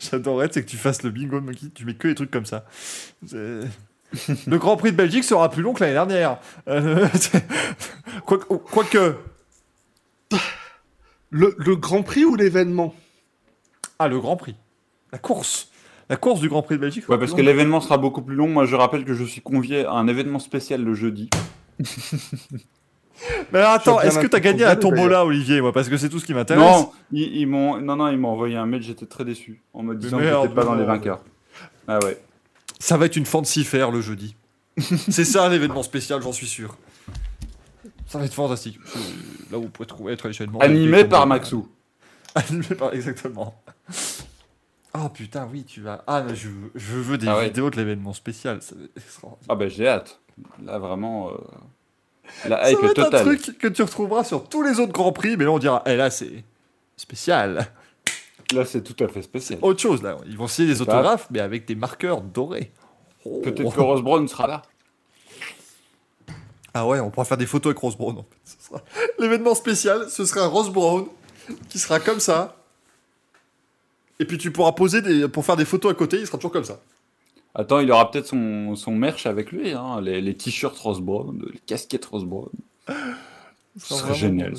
J'adorerais, 0.00 0.48
c'est 0.52 0.64
que 0.64 0.68
tu 0.70 0.76
fasses 0.76 1.02
le 1.02 1.10
bingo 1.10 1.40
Monkey, 1.40 1.66
tu 1.74 1.84
mets 1.84 1.94
que 1.94 2.08
des 2.08 2.14
trucs 2.14 2.30
comme 2.30 2.46
ça. 2.46 2.64
C'est- 3.26 3.60
Le 4.46 4.58
Grand 4.58 4.76
Prix 4.76 4.92
de 4.92 4.96
Belgique 4.96 5.24
sera 5.24 5.50
plus 5.50 5.62
long 5.62 5.74
que 5.74 5.80
l'année 5.80 5.92
dernière. 5.94 6.38
Euh, 6.68 7.06
Quoique. 8.26 8.44
quoique- 8.54 9.16
Le, 11.30 11.54
le 11.58 11.76
Grand 11.76 12.02
Prix 12.02 12.24
ou 12.24 12.34
l'événement? 12.36 12.94
Ah, 13.98 14.08
le 14.08 14.18
Grand 14.18 14.36
Prix. 14.36 14.56
La 15.12 15.18
course. 15.18 15.70
La 16.08 16.16
course 16.16 16.40
du 16.40 16.48
Grand 16.48 16.62
Prix 16.62 16.76
de 16.76 16.80
Belgique. 16.80 17.06
Ouais, 17.08 17.18
parce 17.18 17.34
que 17.34 17.42
l'événement 17.42 17.80
sera 17.82 17.98
beaucoup 17.98 18.22
plus 18.22 18.34
long. 18.34 18.48
Moi, 18.48 18.64
je 18.64 18.76
rappelle 18.76 19.04
que 19.04 19.12
je 19.12 19.24
suis 19.24 19.42
convié 19.42 19.84
à 19.84 19.92
un 19.92 20.08
événement 20.08 20.38
spécial 20.38 20.82
le 20.82 20.94
jeudi. 20.94 21.28
Mais 23.52 23.58
alors, 23.58 23.72
attends, 23.72 24.00
est-ce 24.00 24.18
que 24.20 24.26
t'as 24.28 24.38
gagné 24.40 24.62
à 24.64 24.76
tombola, 24.76 25.00
tombola, 25.02 25.24
Olivier 25.26 25.60
Moi, 25.60 25.72
parce 25.72 25.88
que 25.88 25.96
c'est 25.96 26.08
tout 26.08 26.20
ce 26.20 26.24
qui 26.26 26.34
m'intéresse. 26.34 26.62
Non, 26.64 26.92
ils, 27.10 27.36
ils 27.38 27.46
m'ont, 27.46 27.78
non, 27.80 27.96
non, 27.96 28.08
ils 28.08 28.16
m'ont 28.18 28.28
envoyé 28.28 28.56
un 28.56 28.64
mail. 28.66 28.80
J'étais 28.82 29.06
très 29.06 29.24
déçu 29.24 29.60
en 29.74 29.82
me 29.82 29.94
disant 29.96 30.18
que 30.18 30.22
merde, 30.22 30.42
j'étais 30.44 30.54
pas 30.54 30.64
dans 30.64 30.74
les 30.76 30.84
vainqueurs. 30.84 31.20
Ah 31.88 31.98
ouais. 32.04 32.16
Ça 32.78 32.96
va 32.96 33.06
être 33.06 33.16
une 33.16 33.26
fancy 33.26 33.64
fair 33.64 33.90
le 33.90 34.00
jeudi. 34.00 34.36
c'est 34.78 35.24
ça 35.24 35.48
l'événement 35.48 35.82
spécial, 35.82 36.22
j'en 36.22 36.32
suis 36.32 36.46
sûr. 36.46 36.76
Ça 38.06 38.18
va 38.18 38.24
être 38.24 38.34
fantastique. 38.34 38.78
Là 39.50 39.58
vous 39.58 39.68
pouvez 39.68 39.86
trouver 39.86 40.12
être 40.12 40.28
l'événement. 40.28 40.60
Animé 40.60 41.04
par 41.04 41.26
Maxou. 41.26 41.68
Animé 42.34 42.74
par, 42.76 42.92
exactement. 42.94 43.60
Oh 44.94 45.08
putain, 45.10 45.46
oui, 45.52 45.64
tu 45.64 45.80
vas. 45.80 46.02
Ah, 46.06 46.22
mais 46.26 46.34
je, 46.34 46.48
veux- 46.48 46.70
je 46.74 46.94
veux 46.94 47.18
des 47.18 47.28
Ah 47.28 47.36
ouais. 47.36 47.46
vidéos 47.46 47.70
de 47.70 47.76
l'événement 47.76 48.12
spécial. 48.14 48.60
Ça. 48.62 48.74
Ah 49.48 49.54
ben 49.54 49.68
j'ai 49.68 49.86
hâte. 49.88 50.20
Là 50.64 50.78
vraiment, 50.78 51.30
euh, 51.30 51.34
la 52.48 52.62
Ça 52.64 52.70
hype 52.70 52.78
va 52.80 53.06
un 53.18 53.24
truc 53.24 53.58
que 53.58 53.68
tu 53.68 53.82
retrouveras 53.82 54.24
sur 54.24 54.48
tous 54.48 54.62
les 54.62 54.78
autres 54.80 54.92
grands 54.92 55.12
prix, 55.12 55.36
mais 55.36 55.44
là 55.44 55.50
on 55.50 55.58
dira, 55.58 55.82
eh 55.86 55.96
là 55.96 56.10
c'est 56.10 56.44
spécial. 56.96 57.66
Là 58.54 58.64
c'est 58.64 58.82
tout 58.82 59.02
à 59.04 59.08
fait 59.08 59.22
spécial. 59.22 59.58
Autre 59.62 59.80
chose 59.80 60.02
là, 60.02 60.16
ils 60.26 60.36
vont 60.38 60.46
signer 60.48 60.68
des 60.68 60.80
autographes, 60.80 61.28
mais 61.30 61.40
avec 61.40 61.66
des 61.66 61.74
marqueurs 61.74 62.20
dorés. 62.22 62.72
Oh. 63.24 63.40
Peut-être 63.42 63.74
que 63.74 63.80
Rose 63.80 64.02
Brown 64.02 64.26
sera 64.28 64.46
là. 64.46 64.62
Ah 66.74 66.86
ouais, 66.86 67.00
on 67.00 67.10
pourra 67.10 67.24
faire 67.24 67.36
des 67.38 67.46
photos 67.46 67.70
avec 67.70 67.78
Rose 67.78 67.96
Brown. 67.96 68.18
en 68.18 68.22
fait. 68.22 68.56
Sera- 68.68 68.82
L'événement 69.18 69.54
spécial, 69.54 70.08
ce 70.08 70.24
sera 70.24 70.46
Rose 70.46 70.70
Brown 70.70 71.06
qui 71.68 71.78
sera 71.78 71.98
comme 72.00 72.20
ça. 72.20 72.56
Et 74.20 74.24
puis 74.24 74.38
tu 74.38 74.50
pourras 74.50 74.72
poser 74.72 75.00
des... 75.02 75.28
pour 75.28 75.44
faire 75.44 75.56
des 75.56 75.64
photos 75.64 75.92
à 75.92 75.94
côté, 75.94 76.18
il 76.18 76.26
sera 76.26 76.38
toujours 76.38 76.52
comme 76.52 76.64
ça. 76.64 76.80
Attends, 77.54 77.80
il 77.80 77.90
aura 77.90 78.10
peut-être 78.10 78.26
son, 78.26 78.76
son 78.76 78.92
merch 78.92 79.26
avec 79.26 79.50
lui, 79.52 79.72
hein, 79.72 80.00
les, 80.00 80.20
les 80.20 80.34
t-shirts 80.34 80.76
Ross 80.78 81.00
Brown, 81.00 81.42
les 81.52 81.58
casquettes 81.60 82.04
Ross 82.06 82.24
Brown. 82.24 82.48
Ce 83.78 83.94
serait 83.94 84.14
génial. 84.14 84.54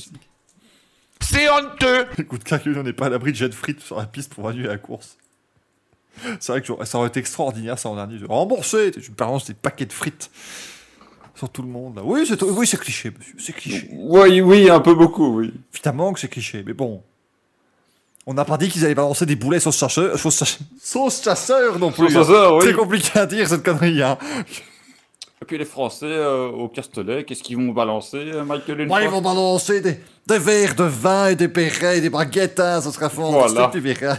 C'est 1.32 1.50
honteux 1.50 2.06
Écoute, 2.18 2.44
Calcul, 2.44 2.78
on 2.78 2.84
n'est 2.84 2.94
pas 2.94 3.06
à 3.08 3.10
l'abri 3.10 3.32
de 3.32 3.38
jet 3.38 3.50
de 3.50 3.54
frites 3.54 3.82
sur 3.82 3.98
la 3.98 4.06
piste 4.06 4.34
pour 4.34 4.48
annuler 4.50 4.68
la 4.68 4.78
course. 4.78 5.18
C'est 6.40 6.52
vrai 6.52 6.62
que 6.62 6.86
ça 6.86 6.98
aurait 6.98 7.08
été 7.10 7.20
extraordinaire 7.20 7.78
ça 7.80 7.90
en 7.90 7.96
dernier. 7.96 8.18
de 8.18 8.26
Rembourser 8.26 8.92
Tu 8.92 9.12
me 9.12 9.16
balances 9.16 9.46
des 9.46 9.54
paquets 9.54 9.86
de 9.86 9.94
frites 9.94 10.30
sur 11.36 11.50
tout 11.50 11.62
le 11.62 11.68
monde. 11.70 11.96
Là. 11.96 12.02
Oui, 12.04 12.26
c'est 12.28 12.42
oui, 12.44 12.68
c'est 12.68 12.80
cliché, 12.80 13.12
monsieur. 13.18 13.36
C'est 13.40 13.54
cliché. 13.54 13.88
Oui, 13.94 14.42
oui, 14.42 14.70
un 14.70 14.80
peu 14.82 14.94
beaucoup, 14.94 15.38
oui. 15.40 15.54
Évidemment 15.74 16.12
que 16.14 16.20
c'est 16.20 16.28
cliché, 16.28 16.64
mais 16.66 16.74
bon. 16.74 17.02
On 18.26 18.34
n'a 18.34 18.44
pas 18.44 18.58
dit 18.58 18.68
qu'ils 18.70 18.84
allaient 18.86 18.96
balancer 18.96 19.26
des 19.26 19.36
boulets 19.38 19.60
sauce 19.62 19.78
chasseur, 19.78 20.20
sauce, 20.20 20.38
chasseur- 20.40 20.60
sauce 20.82 21.24
chasseur 21.24 21.80
non 21.80 21.92
plus. 21.92 22.10
Sauce 22.12 22.28
chasseur, 22.28 22.56
oui. 22.58 22.64
C'est 22.66 22.74
compliqué 22.74 23.18
à 23.18 23.26
dire 23.26 23.48
cette 23.48 23.64
connerie. 23.64 24.04
Hein. 24.04 24.18
Et 25.42 25.46
puis 25.46 25.58
les 25.58 25.66
Français 25.66 26.06
euh, 26.06 26.48
au 26.50 26.68
Castellet, 26.68 27.24
qu'est-ce 27.24 27.44
qu'ils 27.44 27.56
vont 27.58 27.72
balancer, 27.72 28.18
euh, 28.18 28.44
Michael 28.44 28.82
une 28.82 28.88
Moi, 28.88 29.02
ils 29.04 29.10
vont 29.10 29.22
balancer 29.22 29.80
des, 29.82 30.00
des 30.28 30.38
verres 30.40 30.76
de 30.76 30.84
vin 30.84 31.28
et 31.28 31.36
des 31.36 31.48
perrets 31.48 32.00
et 32.00 32.02
des 32.02 32.10
baguettes. 32.10 32.60
Hein, 32.60 32.82
ça 32.82 32.92
sera 32.92 33.10
fantastique, 33.10 33.54
Voilà. 33.56 33.70
tu 33.72 33.80
verras. 33.80 34.18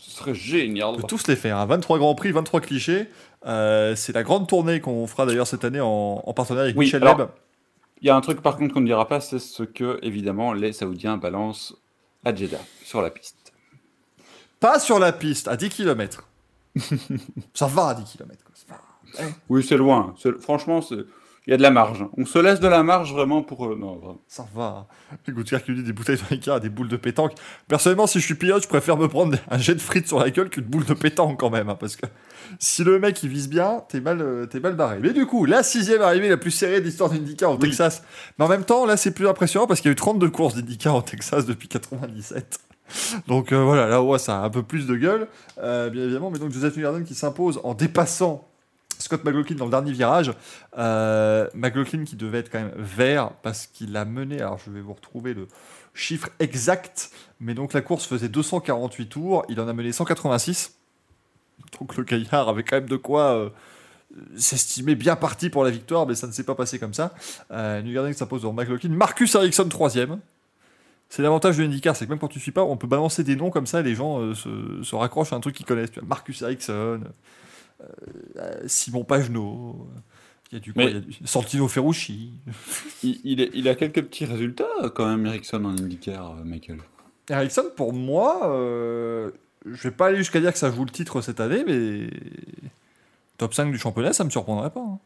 Ce 0.00 0.10
serait 0.18 0.34
génial. 0.34 0.88
On 0.88 0.96
peut 0.96 1.02
tous 1.06 1.26
les 1.28 1.36
faire. 1.36 1.58
hein. 1.58 1.66
23 1.66 1.98
grands 1.98 2.14
prix, 2.16 2.32
23 2.32 2.60
clichés. 2.60 3.06
Euh, 3.46 3.94
c'est 3.94 4.12
la 4.12 4.24
grande 4.24 4.48
tournée 4.48 4.80
qu'on 4.80 5.06
fera 5.06 5.26
d'ailleurs 5.26 5.46
cette 5.46 5.64
année 5.64 5.80
en, 5.80 6.22
en 6.26 6.32
partenariat 6.32 6.64
avec 6.64 6.76
Oui, 6.76 6.86
Michel 6.86 7.02
alors- 7.02 7.18
Leb. 7.18 7.28
Il 8.02 8.06
y 8.06 8.10
a 8.10 8.16
un 8.16 8.20
truc 8.20 8.42
par 8.42 8.56
contre 8.58 8.74
qu'on 8.74 8.80
ne 8.82 8.86
dira 8.86 9.08
pas, 9.08 9.20
c'est 9.20 9.38
ce 9.38 9.62
que, 9.62 9.98
évidemment, 10.02 10.52
les 10.52 10.74
Saoudiens 10.74 11.16
balancent 11.16 11.74
à 12.26 12.34
Jeddah, 12.34 12.58
sur 12.84 13.00
la 13.00 13.08
piste. 13.10 13.52
Pas 14.60 14.78
sur 14.80 14.98
la 14.98 15.12
piste, 15.12 15.48
à 15.48 15.56
10 15.56 15.70
km. 15.70 16.24
ça 17.54 17.66
va 17.66 17.88
à 17.88 17.94
10 17.94 18.04
km. 18.04 18.45
Oui, 19.48 19.64
c'est 19.66 19.76
loin. 19.76 20.14
Franchement, 20.40 20.80
il 21.48 21.50
y 21.52 21.54
a 21.54 21.56
de 21.56 21.62
la 21.62 21.70
marge. 21.70 22.04
On 22.18 22.26
se 22.26 22.40
laisse 22.40 22.58
de 22.58 22.66
la 22.66 22.82
marge 22.82 23.12
vraiment 23.12 23.40
pour... 23.42 23.66
euh, 23.66 23.76
Non, 23.78 23.94
vraiment. 23.96 24.20
Ça 24.26 24.44
va. 24.52 24.88
Écoute, 25.28 25.46
qui 25.64 25.74
dit 25.74 25.82
des 25.84 25.92
bouteilles 25.92 26.16
de 26.16 26.22
Ricard, 26.28 26.58
des 26.58 26.68
boules 26.68 26.88
de 26.88 26.96
pétanque. 26.96 27.34
Personnellement, 27.68 28.08
si 28.08 28.18
je 28.18 28.24
suis 28.24 28.34
pilote, 28.34 28.64
je 28.64 28.68
préfère 28.68 28.96
me 28.96 29.06
prendre 29.06 29.38
un 29.48 29.58
jet 29.58 29.74
de 29.76 29.80
frites 29.80 30.08
sur 30.08 30.18
la 30.18 30.30
gueule 30.30 30.50
qu'une 30.50 30.64
boule 30.64 30.84
de 30.84 30.94
pétanque 30.94 31.38
quand 31.38 31.50
même. 31.50 31.68
hein, 31.68 31.76
parce 31.78 31.94
que 31.94 32.04
si 32.58 32.82
le 32.82 32.98
mec 32.98 33.22
il 33.22 33.28
vise 33.28 33.48
bien, 33.48 33.84
t'es 33.88 34.00
mal, 34.00 34.20
euh, 34.20 34.46
t'es 34.46 34.58
mal 34.58 34.74
barré. 34.74 34.98
Mais 35.00 35.12
du 35.12 35.24
coup, 35.26 35.44
la 35.44 35.62
sixième 35.62 36.02
arrivée 36.02 36.28
la 36.28 36.36
plus 36.36 36.50
serrée 36.50 36.80
de 36.80 36.84
l'histoire 36.84 37.10
d'IndyCar 37.10 37.52
au 37.52 37.54
Oui. 37.54 37.60
Texas. 37.60 38.02
Mais 38.40 38.44
en 38.44 38.48
même 38.48 38.64
temps, 38.64 38.84
là, 38.84 38.96
c'est 38.96 39.12
plus 39.12 39.28
impressionnant 39.28 39.68
parce 39.68 39.80
qu'il 39.80 39.88
y 39.88 39.90
a 39.90 39.92
eu 39.92 39.96
32 39.96 40.30
courses 40.30 40.56
d'IndyCar 40.56 40.96
au 40.96 41.02
Texas 41.02 41.46
depuis 41.46 41.68
97. 41.68 42.58
Donc 43.28 43.52
euh, 43.52 43.62
voilà, 43.62 43.86
là, 43.86 44.02
ouais, 44.02 44.18
ça 44.18 44.40
a 44.40 44.44
un 44.44 44.50
peu 44.50 44.64
plus 44.64 44.86
de 44.88 44.96
gueule, 44.96 45.28
euh, 45.58 45.90
bien 45.90 46.02
évidemment. 46.02 46.30
Mais 46.32 46.40
donc, 46.40 46.50
Joseph 46.50 46.76
Newgarden 46.76 47.04
qui 47.04 47.14
s'impose 47.14 47.60
en 47.62 47.74
dépassant 47.74 48.48
Scott 49.02 49.24
McLaughlin 49.24 49.56
dans 49.56 49.64
le 49.64 49.70
dernier 49.70 49.92
virage. 49.92 50.32
Euh, 50.78 51.48
McLaughlin 51.54 52.04
qui 52.04 52.16
devait 52.16 52.38
être 52.38 52.50
quand 52.50 52.60
même 52.60 52.74
vert 52.76 53.30
parce 53.42 53.66
qu'il 53.66 53.96
a 53.96 54.04
mené, 54.04 54.40
alors 54.40 54.58
je 54.64 54.70
vais 54.70 54.80
vous 54.80 54.94
retrouver 54.94 55.34
le 55.34 55.48
chiffre 55.94 56.28
exact, 56.38 57.10
mais 57.40 57.54
donc 57.54 57.72
la 57.72 57.80
course 57.80 58.06
faisait 58.06 58.28
248 58.28 59.06
tours, 59.06 59.44
il 59.48 59.60
en 59.60 59.68
a 59.68 59.72
mené 59.72 59.92
186. 59.92 60.76
Donc 61.78 61.96
le 61.96 62.04
gaillard 62.04 62.48
avait 62.48 62.62
quand 62.62 62.76
même 62.76 62.88
de 62.88 62.96
quoi 62.96 63.34
euh, 63.34 63.50
s'estimer 64.36 64.94
bien 64.94 65.16
parti 65.16 65.50
pour 65.50 65.64
la 65.64 65.70
victoire, 65.70 66.06
mais 66.06 66.14
ça 66.14 66.26
ne 66.26 66.32
s'est 66.32 66.44
pas 66.44 66.54
passé 66.54 66.78
comme 66.78 66.94
ça. 66.94 67.14
Euh, 67.50 67.82
qui 67.82 68.14
s'impose 68.14 68.42
devant 68.42 68.52
McLaughlin. 68.52 68.90
Marcus 68.90 69.34
Ericsson 69.34 69.68
troisième. 69.68 70.20
C'est 71.08 71.22
l'avantage 71.22 71.56
de 71.56 71.62
l'IndyCar, 71.62 71.94
c'est 71.94 72.04
que 72.06 72.10
même 72.10 72.18
quand 72.18 72.28
tu 72.28 72.38
ne 72.38 72.42
suis 72.42 72.52
pas, 72.52 72.64
on 72.64 72.76
peut 72.76 72.88
balancer 72.88 73.22
des 73.22 73.36
noms 73.36 73.50
comme 73.50 73.66
ça 73.66 73.80
et 73.80 73.82
les 73.84 73.94
gens 73.94 74.20
euh, 74.20 74.34
se, 74.34 74.82
se 74.82 74.96
raccrochent 74.96 75.32
à 75.32 75.36
un 75.36 75.40
truc 75.40 75.54
qu'ils 75.54 75.66
connaissent. 75.66 75.90
Marcus 76.02 76.42
Ericsson, 76.42 77.00
Simon 78.66 79.04
Pagenaud, 79.04 79.86
il 80.50 80.54
y 80.54 80.56
a 80.56 80.60
du, 80.60 80.72
quoi, 80.72 80.84
Mais- 80.84 80.90
il 80.90 80.94
y 80.94 80.98
a 80.98 81.00
du 81.00 81.16
Santino 81.26 81.68
Ferrucci. 81.68 82.32
Il, 83.02 83.20
il 83.24 83.40
est- 83.40 83.50
il 83.54 83.68
a 83.68 83.74
quelques 83.74 84.02
petits 84.02 84.24
résultats 84.24 84.68
euh, 84.82 84.88
quand 84.90 85.06
même, 85.06 85.26
Ericsson 85.26 85.64
en 85.64 85.70
IndyCar, 85.76 86.38
euh, 86.38 86.44
Michael. 86.44 86.78
Ericsson, 87.28 87.64
pour 87.76 87.92
moi, 87.92 88.48
euh, 88.50 89.30
je 89.64 89.82
vais 89.88 89.90
pas 89.90 90.06
aller 90.06 90.18
jusqu'à 90.18 90.40
dire 90.40 90.52
que 90.52 90.58
ça 90.58 90.70
joue 90.70 90.84
le 90.84 90.90
titre 90.90 91.20
cette 91.20 91.40
année, 91.40 91.64
mais 91.66 92.08
top 93.38 93.52
5 93.54 93.70
du 93.72 93.78
championnat, 93.78 94.12
ça 94.12 94.24
me 94.24 94.30
surprendrait 94.30 94.70
pas. 94.70 94.80
hein. 94.80 94.98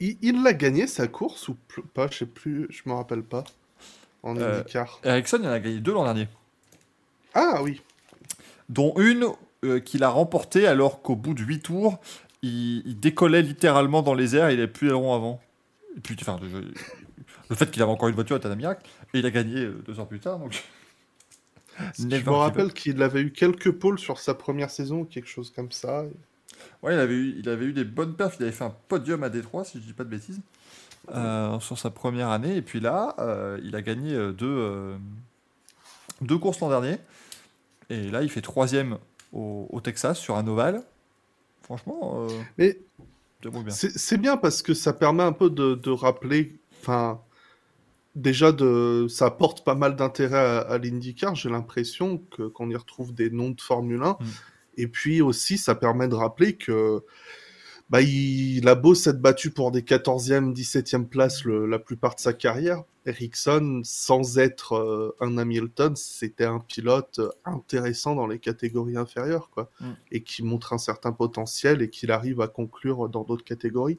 Il 0.00 0.42
l'a 0.42 0.52
gagné 0.52 0.88
sa 0.88 1.06
course 1.06 1.46
ou 1.48 1.56
pas 1.94 2.08
Je 2.10 2.18
sais 2.18 2.26
plus, 2.26 2.66
je 2.70 2.82
me 2.86 2.92
rappelle 2.94 3.22
pas. 3.22 3.44
En 4.24 4.36
Euh, 4.36 4.60
IndyCar. 4.60 5.00
Ericsson, 5.04 5.38
il 5.40 5.46
en 5.48 5.52
a 5.52 5.60
gagné 5.60 5.78
deux 5.80 5.92
l'an 5.92 6.04
dernier, 6.04 6.28
Ah 7.34 7.60
oui. 7.62 7.80
dont 8.68 8.94
une 8.98 9.26
euh, 9.64 9.80
qu'il 9.80 10.02
a 10.02 10.08
remportée 10.08 10.66
alors 10.66 11.02
qu'au 11.02 11.16
bout 11.16 11.34
de 11.34 11.42
8 11.42 11.60
tours, 11.60 12.00
il, 12.42 12.82
il 12.86 12.98
décollait 12.98 13.42
littéralement 13.42 14.02
dans 14.02 14.14
les 14.14 14.34
airs 14.36 14.48
et 14.48 14.54
il 14.54 14.58
avait 14.58 14.68
plus 14.72 14.88
d'aileron 14.88 15.14
avant. 15.14 15.40
Et 15.96 16.00
puis, 16.00 16.16
enfin, 16.20 16.38
je- 16.42 16.58
le 17.50 17.56
fait 17.56 17.70
qu'il 17.70 17.82
avait 17.82 17.92
encore 17.92 18.08
une 18.08 18.14
voiture 18.14 18.36
est 18.36 18.46
un 18.46 18.54
miracle, 18.54 18.88
et 19.12 19.18
il 19.18 19.26
a 19.26 19.30
gagné 19.30 19.64
euh, 19.64 19.82
deux 19.86 20.00
ans 20.00 20.06
plus 20.06 20.20
tard. 20.20 20.38
Donc... 20.38 20.62
Je 21.98 22.04
me 22.04 22.30
rappelle 22.30 22.72
qu'il 22.72 23.02
avait 23.02 23.22
eu 23.22 23.30
quelques 23.32 23.70
pôles 23.72 23.98
sur 23.98 24.18
sa 24.18 24.34
première 24.34 24.70
saison 24.70 25.00
ou 25.00 25.04
quelque 25.04 25.28
chose 25.28 25.50
comme 25.50 25.72
ça. 25.72 26.04
Ouais, 26.82 26.94
il 26.94 26.98
avait, 26.98 27.14
eu, 27.14 27.36
il 27.38 27.48
avait 27.48 27.64
eu 27.64 27.72
des 27.72 27.84
bonnes 27.84 28.14
perfs. 28.14 28.36
Il 28.38 28.42
avait 28.42 28.52
fait 28.52 28.64
un 28.64 28.74
podium 28.88 29.22
à 29.22 29.30
Détroit, 29.30 29.64
si 29.64 29.78
je 29.78 29.84
dis 29.84 29.94
pas 29.94 30.04
de 30.04 30.10
bêtises, 30.10 30.40
euh, 31.14 31.58
sur 31.60 31.78
sa 31.78 31.88
première 31.90 32.28
année. 32.28 32.56
Et 32.56 32.62
puis 32.62 32.78
là, 32.78 33.14
euh, 33.18 33.58
il 33.64 33.74
a 33.74 33.80
gagné 33.80 34.12
deux, 34.34 34.46
euh, 34.46 34.96
deux 36.20 36.36
courses 36.38 36.60
l'an 36.60 36.68
dernier. 36.68 36.98
Et 37.88 38.10
là, 38.10 38.22
il 38.22 38.28
fait 38.30 38.42
troisième 38.42 38.98
au, 39.32 39.66
au 39.70 39.80
Texas 39.80 40.18
sur 40.18 40.36
un 40.36 40.46
ovale. 40.46 40.82
Franchement, 41.62 42.26
euh, 42.28 42.28
Mais 42.58 42.78
c'est 43.42 43.50
bon, 43.50 43.60
bien. 43.62 43.72
C'est 43.72 43.96
c'est 43.96 44.18
bien 44.18 44.36
parce 44.36 44.62
que 44.62 44.74
ça 44.74 44.92
permet 44.92 45.22
un 45.22 45.32
peu 45.32 45.50
de, 45.50 45.74
de 45.74 45.90
rappeler, 45.90 46.58
enfin, 46.80 47.20
déjà 48.14 48.52
de, 48.52 49.06
ça 49.08 49.26
apporte 49.26 49.64
pas 49.64 49.74
mal 49.74 49.96
d'intérêt 49.96 50.38
à, 50.38 50.58
à 50.60 50.78
l'IndyCar. 50.78 51.34
J'ai 51.34 51.48
l'impression 51.50 52.18
que 52.30 52.42
qu'on 52.48 52.68
y 52.70 52.76
retrouve 52.76 53.14
des 53.14 53.30
noms 53.30 53.50
de 53.50 53.60
Formule 53.60 54.02
1, 54.02 54.10
Mm. 54.12 54.16
et 54.78 54.86
puis 54.88 55.22
aussi 55.22 55.58
ça 55.58 55.74
permet 55.74 56.08
de 56.08 56.14
rappeler 56.14 56.54
que 56.56 57.02
bah, 57.90 58.00
il 58.00 58.66
a 58.68 58.74
beau 58.74 58.94
s'être 58.94 59.20
battu 59.20 59.50
pour 59.50 59.70
des 59.70 59.82
14e, 59.82 60.52
17e 60.54 61.06
places 61.06 61.44
le- 61.44 61.66
la 61.66 61.78
plupart 61.78 62.14
de 62.14 62.20
sa 62.20 62.32
carrière. 62.32 62.82
Ericsson, 63.06 63.80
sans 63.84 64.38
être 64.38 64.74
euh, 64.74 65.16
un 65.20 65.36
Hamilton, 65.38 65.94
c'était 65.96 66.44
un 66.44 66.60
pilote 66.60 67.18
euh, 67.18 67.30
intéressant 67.44 68.14
dans 68.14 68.26
les 68.26 68.38
catégories 68.38 68.96
inférieures, 68.96 69.50
quoi, 69.50 69.70
Mm. 69.80 69.90
et 70.12 70.22
qui 70.22 70.42
montre 70.42 70.72
un 70.72 70.78
certain 70.78 71.12
potentiel 71.12 71.82
et 71.82 71.90
qu'il 71.90 72.10
arrive 72.12 72.40
à 72.40 72.48
conclure 72.48 73.08
dans 73.08 73.24
d'autres 73.24 73.44
catégories. 73.44 73.98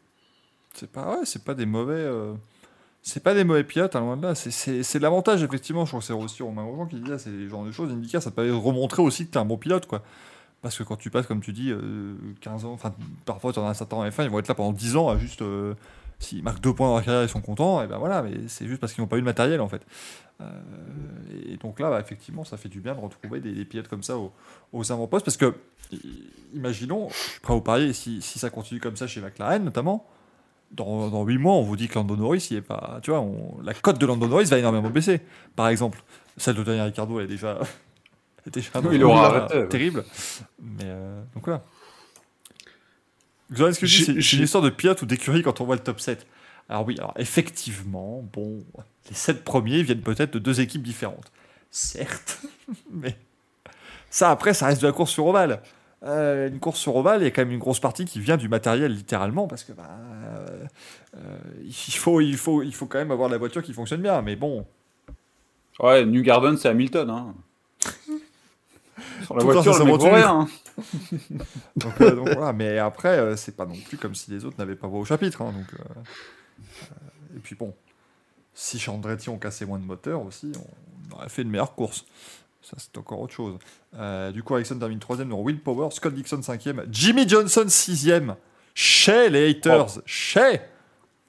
C'est 0.74 0.90
pas, 0.92 1.18
ouais, 1.18 1.26
c'est 1.26 1.44
pas 1.44 1.54
des 1.54 1.66
mauvais. 1.66 1.94
euh, 1.94 2.34
C'est 3.06 3.22
pas 3.22 3.34
des 3.34 3.44
mauvais 3.44 3.66
pilotes, 3.66 3.98
hein, 3.98 4.00
loin 4.00 4.16
de 4.16 4.22
là. 4.24 4.34
C'est- 4.34 5.00
l'avantage, 5.00 5.44
effectivement. 5.44 5.84
Je 5.84 5.90
crois 5.90 6.00
que 6.00 6.06
c'est 6.06 6.14
aussi 6.14 6.42
Romain 6.42 6.64
Grosjean 6.64 6.86
qui 6.88 7.02
disait, 7.02 7.18
c'est 7.20 7.32
le 7.32 7.50
genre 7.50 7.66
de 7.66 7.72
choses. 7.74 7.92
IndyCar, 7.92 8.22
ça 8.22 8.32
de 8.32 8.50
remontrer 8.52 9.02
aussi 9.02 9.26
que 9.28 9.32
tu 9.32 9.38
es 9.38 9.42
un 9.42 9.46
bon 9.46 9.58
pilote, 9.58 9.88
quoi. 9.88 10.02
Parce 10.62 10.78
que 10.78 10.84
quand 10.84 10.96
tu 10.96 11.10
passes, 11.10 11.28
comme 11.28 11.42
tu 11.42 11.52
dis, 11.52 11.70
euh, 11.72 12.16
15 12.40 12.64
ans, 12.64 12.72
enfin, 12.72 12.94
parfois 13.26 13.52
tu 13.52 13.60
en 13.60 13.66
as 13.68 13.72
un 13.72 13.74
certain 13.74 13.98
en 13.98 14.06
F1, 14.10 14.24
ils 14.24 14.30
vont 14.30 14.40
être 14.40 14.48
là 14.48 14.56
pendant 14.56 14.72
10 14.72 14.96
ans 14.96 15.10
à 15.10 15.18
juste. 15.18 15.42
Euh, 16.24 16.28
S'ils 16.28 16.44
marquent 16.44 16.62
deux 16.62 16.74
points 16.74 16.88
dans 16.88 16.96
leur 16.96 17.04
carrière, 17.06 17.24
ils 17.24 17.30
sont 17.30 17.42
contents, 17.42 17.84
et 17.84 17.88
ben 17.88 17.98
voilà, 17.98 18.22
mais 18.22 18.32
c'est 18.48 18.68
juste 18.68 18.80
parce 18.80 18.94
qu'ils 18.94 19.02
n'ont 19.04 19.08
pas 19.08 19.18
eu 19.18 19.22
de 19.22 19.26
matériel, 19.26 19.62
en 19.62 19.68
fait. 19.68 19.82
Euh, 20.42 20.46
et 21.52 21.58
donc 21.58 21.80
là, 21.80 21.90
bah, 21.90 22.00
effectivement, 22.00 22.44
ça 22.44 22.58
fait 22.58 22.70
du 22.70 22.80
bien 22.80 22.96
de 22.96 23.00
retrouver 23.00 23.40
des, 23.40 23.52
des 23.52 23.66
pilotes 23.66 23.88
comme 23.88 24.04
ça 24.04 24.18
aux, 24.18 24.32
aux 24.72 24.92
avant-postes, 24.92 25.26
parce 25.26 25.38
que, 25.38 25.54
imaginons, 26.54 27.10
je 27.10 27.16
suis 27.16 27.40
prêt 27.42 27.54
à 27.54 27.56
vous 27.56 27.62
parier, 27.62 27.94
si, 27.94 28.22
si 28.22 28.40
ça 28.40 28.50
continue 28.50 28.80
comme 28.80 28.96
ça 28.96 29.08
chez 29.08 29.22
McLaren, 29.22 29.64
notamment, 29.64 30.08
dans, 30.72 31.10
dans 31.10 31.24
8 31.24 31.38
mois, 31.38 31.54
on 31.54 31.62
vous 31.62 31.76
dit 31.76 31.88
que 31.88 31.96
Lando 31.96 32.16
Norris, 32.16 32.48
il 32.52 32.58
est 32.58 32.62
pas. 32.62 33.00
Tu 33.04 33.12
vois, 33.12 33.20
on- 33.22 33.60
la 33.62 33.74
cote 33.76 34.00
de 34.00 34.06
Lando 34.08 34.28
Norris 34.28 34.46
va 34.46 34.58
énormément 34.58 34.90
baisser, 34.90 35.22
par 35.56 35.68
exemple. 35.68 36.02
Celle 36.38 36.56
de 36.56 36.64
Daniel 36.64 36.86
Ricciardo, 36.86 37.20
elle 37.20 37.26
est 37.26 37.30
déjà. 37.30 37.60
elle 38.42 38.48
est 38.48 38.54
déjà 38.56 38.70
il 38.92 39.04
aura 39.04 39.48
ouais. 39.50 39.68
Terrible. 39.68 40.04
Mais 40.60 40.86
euh, 40.86 41.22
donc 41.36 41.46
voilà. 41.46 41.64
Ce 43.56 43.80
que 43.80 43.86
je 43.86 43.98
dis, 43.98 44.04
J'ai- 44.06 44.22
c'est 44.22 44.38
une 44.38 44.44
histoire 44.44 44.64
de 44.64 44.70
pilote 44.70 45.02
ou 45.02 45.06
d'écurie 45.06 45.42
quand 45.44 45.62
on 45.62 45.66
voit 45.66 45.76
le 45.76 45.82
top 45.84 46.00
7. 46.00 46.26
Alors 46.70 46.86
oui, 46.86 46.96
alors 46.98 47.14
effectivement, 47.18 48.24
bon, 48.34 48.64
les 49.10 49.16
7 49.16 49.44
premiers 49.44 49.84
viennent 49.84 50.02
peut-être 50.02 50.32
de 50.34 50.40
deux 50.40 50.62
équipes 50.62 50.84
différentes. 50.84 51.32
Certes, 51.72 52.40
mais 52.92 53.16
ça 54.10 54.30
après, 54.32 54.54
ça 54.54 54.68
reste 54.68 54.82
de 54.82 54.88
la 54.88 54.94
course 54.94 55.12
sur 55.12 55.26
ovale. 55.26 55.62
Euh, 56.06 56.50
une 56.50 56.60
course 56.60 56.80
sur 56.80 56.96
ovale, 56.98 57.22
il 57.22 57.24
y 57.24 57.28
a 57.28 57.32
quand 57.32 57.42
même 57.44 57.52
une 57.52 57.60
grosse 57.60 57.80
partie 57.80 58.04
qui 58.06 58.20
vient 58.20 58.36
du 58.38 58.50
matériel 58.50 58.92
littéralement 58.94 59.48
parce 59.48 59.64
que 59.64 59.72
bah, 59.72 59.90
euh, 60.26 60.66
euh, 61.18 61.38
il, 61.64 61.74
faut, 61.96 62.20
il, 62.20 62.36
faut, 62.38 62.62
il 62.62 62.74
faut 62.76 62.88
quand 62.88 62.98
même 62.98 63.12
avoir 63.12 63.30
la 63.30 63.38
voiture 63.38 63.64
qui 63.64 63.72
fonctionne 63.74 64.02
bien. 64.02 64.22
Mais 64.22 64.36
bon, 64.36 64.66
Ouais, 65.80 66.06
New 66.06 66.22
Garden, 66.22 66.58
c'est 66.58 66.68
Hamilton. 66.70 67.10
Hein. 67.10 67.34
Sur 69.24 69.36
la 69.36 69.42
Tout 69.42 69.46
voiture, 69.48 69.74
ça 69.74 69.80
le 69.80 69.86
mec 69.86 70.02
s'aventure. 70.02 70.10
vaut 70.10 70.16
rien. 70.16 70.40
hein. 70.42 70.48
donc, 71.76 72.02
euh, 72.02 72.16
donc 72.16 72.30
voilà. 72.30 72.54
Mais 72.54 72.78
après, 72.80 73.18
euh, 73.20 73.36
c'est 73.36 73.56
pas 73.56 73.66
non 73.66 73.76
plus 73.76 73.98
comme 73.98 74.16
si 74.16 74.32
les 74.32 74.46
autres 74.46 74.58
n'avaient 74.58 74.76
pas 74.76 74.88
voix 74.88 75.00
au 75.00 75.06
chapitre. 75.06 75.42
hein, 75.42 75.52
donc, 75.52 75.68
euh, 75.80 77.36
et 77.36 77.40
puis 77.40 77.56
bon, 77.56 77.74
si 78.54 78.80
Chandretti 78.80 79.30
ont 79.30 79.38
cassé 79.38 79.66
moins 79.66 79.80
de 79.80 79.86
moteur 79.86 80.22
aussi, 80.22 80.52
on 81.12 81.16
aurait 81.16 81.30
fait 81.30 81.42
une 81.44 81.50
meilleure 81.50 81.76
course. 81.76 82.06
Ça, 82.62 82.78
c'est 82.80 82.98
encore 82.98 83.20
autre 83.20 83.34
chose. 83.34 83.58
Euh, 83.96 84.32
du 84.32 84.42
coup, 84.42 84.56
Ericsson 84.56 84.80
termine 84.80 85.00
troisième 85.00 85.30
dans 85.30 85.40
Will 85.42 85.60
Power, 85.60 85.90
Scott 85.92 86.14
Dixon 86.14 86.42
cinquième, 86.42 86.86
Jimmy 86.90 87.28
Johnson 87.28 87.66
sixième. 87.68 88.36
Chez 88.74 89.30
les 89.30 89.50
haters, 89.52 90.00
chez 90.06 90.62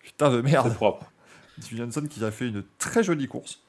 Putain 0.01 0.31
de 0.31 0.37
C'est 0.37 0.43
merde. 0.43 0.75
propre. 0.75 1.11
Jimmy 1.59 1.81
Johnson 1.81 2.07
qui 2.09 2.25
a 2.25 2.31
fait 2.31 2.49
une 2.49 2.63
très 2.79 3.03
jolie 3.03 3.27
course. 3.29 3.61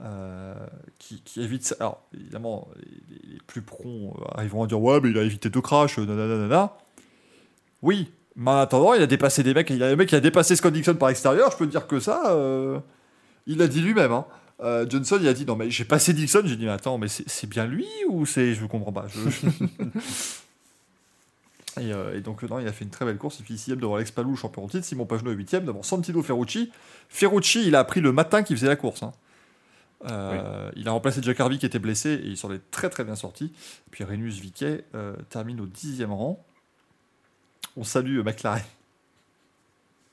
Euh, 0.00 0.54
qui, 0.98 1.20
évite 1.40 1.64
ça. 1.64 1.74
Alors, 1.80 2.02
évidemment, 2.14 2.68
les, 2.76 3.38
plus 3.46 3.62
pros 3.62 4.16
euh, 4.18 4.24
arriveront 4.36 4.64
à 4.64 4.66
dire 4.66 4.80
Ouais, 4.80 5.00
mais 5.02 5.10
il 5.10 5.18
a 5.18 5.22
évité 5.22 5.50
deux 5.50 5.60
crashs, 5.60 5.98
euh, 5.98 6.06
nanana. 6.06 6.72
Oui, 7.82 8.10
mais 8.36 8.50
en 8.50 8.56
attendant, 8.58 8.94
il 8.94 9.02
a 9.02 9.06
dépassé 9.06 9.42
des 9.42 9.54
mecs. 9.54 9.70
Il 9.70 9.78
y 9.78 9.82
a 9.82 9.86
un 9.88 9.96
mec 9.96 10.08
qui 10.08 10.14
a 10.14 10.20
dépassé 10.20 10.54
Scott 10.56 10.72
Dixon 10.72 10.94
par 10.94 11.08
extérieur. 11.08 11.50
Je 11.50 11.56
peux 11.56 11.66
te 11.66 11.70
dire 11.70 11.86
que 11.86 11.98
ça, 12.00 12.36
il 13.46 13.58
l'a 13.58 13.66
dit 13.66 13.80
lui-même. 13.80 14.12
hein. 14.12 14.24
Johnson, 14.88 15.18
il 15.20 15.28
a 15.28 15.32
dit 15.32 15.46
Non, 15.46 15.56
mais 15.56 15.70
j'ai 15.70 15.84
passé 15.84 16.12
Dixon. 16.12 16.42
J'ai 16.44 16.56
dit 16.56 16.64
Mais 16.64 16.70
attends, 16.70 16.98
mais 16.98 17.08
c'est 17.08 17.48
bien 17.48 17.66
lui 17.66 17.86
ou 18.08 18.26
c'est. 18.26 18.54
Je 18.54 18.64
comprends 18.66 18.92
pas. 18.92 19.06
Et, 21.80 22.20
donc, 22.20 22.42
non, 22.42 22.58
il 22.58 22.66
a 22.66 22.72
fait 22.72 22.84
une 22.84 22.90
très 22.90 23.04
belle 23.04 23.18
course. 23.18 23.38
Il 23.38 23.44
finit 23.46 23.58
6 23.58 23.76
devant 23.76 23.94
Alex 23.94 24.10
Palou, 24.10 24.34
champion 24.34 24.66
de 24.66 24.70
titre. 24.72 24.84
Simon 24.84 25.06
Pagenaud 25.06 25.30
est 25.30 25.36
8 25.36 25.56
devant 25.64 25.84
Santino 25.84 26.22
Ferrucci. 26.22 26.72
Ferrucci, 27.08 27.68
il 27.68 27.76
a 27.76 27.80
appris 27.80 28.00
le 28.00 28.10
matin 28.10 28.42
qu'il 28.42 28.56
faisait 28.56 28.66
la 28.66 28.74
course. 28.74 29.04
hein. 29.04 29.12
Euh, 30.06 30.70
Il 30.76 30.86
a 30.88 30.92
remplacé 30.92 31.20
Jack 31.22 31.40
Harvey 31.40 31.58
qui 31.58 31.66
était 31.66 31.78
blessé 31.80 32.10
et 32.10 32.26
il 32.26 32.36
s'en 32.36 32.52
est 32.52 32.70
très 32.70 32.88
très 32.88 33.04
bien 33.04 33.16
sorti. 33.16 33.52
Puis 33.90 34.04
Renus 34.04 34.36
Viquet 34.38 34.84
euh, 34.94 35.16
termine 35.28 35.60
au 35.60 35.66
10 35.66 36.04
rang. 36.04 36.44
On 37.76 37.84
salue 37.84 38.20
McLaren. 38.22 38.62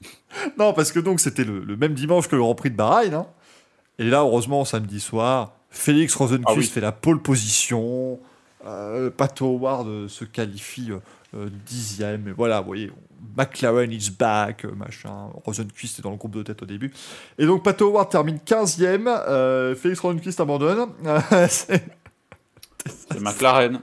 non, 0.57 0.73
parce 0.73 0.91
que 0.91 0.99
donc 0.99 1.19
c'était 1.19 1.43
le, 1.43 1.59
le 1.63 1.75
même 1.77 1.93
dimanche 1.93 2.27
que 2.27 2.35
le 2.35 2.41
Grand 2.41 2.55
Prix 2.55 2.71
de 2.71 2.75
Bahreïn. 2.75 3.13
hein. 3.13 3.27
Et 3.97 4.03
là, 4.09 4.19
heureusement, 4.21 4.65
samedi 4.65 4.99
soir, 4.99 5.53
Félix 5.69 6.15
Rosenquist 6.15 6.45
Ah 6.47 6.53
oui. 6.57 6.65
fait 6.65 6.81
la 6.81 6.91
pole 6.91 7.21
position. 7.21 8.19
Euh, 8.65 9.09
Pato 9.09 9.45
Howard 9.45 10.07
se 10.07 10.25
qualifie 10.25 10.91
euh, 11.33 11.49
dixième. 11.65 12.27
Et 12.27 12.31
voilà, 12.31 12.59
vous 12.59 12.67
voyez, 12.67 12.91
McLaren 13.37 13.91
is 13.91 14.09
back, 14.17 14.65
euh, 14.65 14.71
machin. 14.75 15.29
Rosenquist 15.45 15.99
est 15.99 16.01
dans 16.01 16.11
le 16.11 16.17
groupe 16.17 16.35
de 16.35 16.43
tête 16.43 16.61
au 16.61 16.65
début. 16.65 16.93
Et 17.37 17.45
donc 17.45 17.63
Pato 17.63 17.87
Howard 17.89 18.09
termine 18.09 18.37
15e. 18.37 19.07
euh, 19.27 19.75
Félix 19.75 19.99
Rosenquist 19.99 20.39
abandonne. 20.39 20.89
C'est 21.49 21.83
C'est 22.85 23.19
McLaren. 23.19 23.81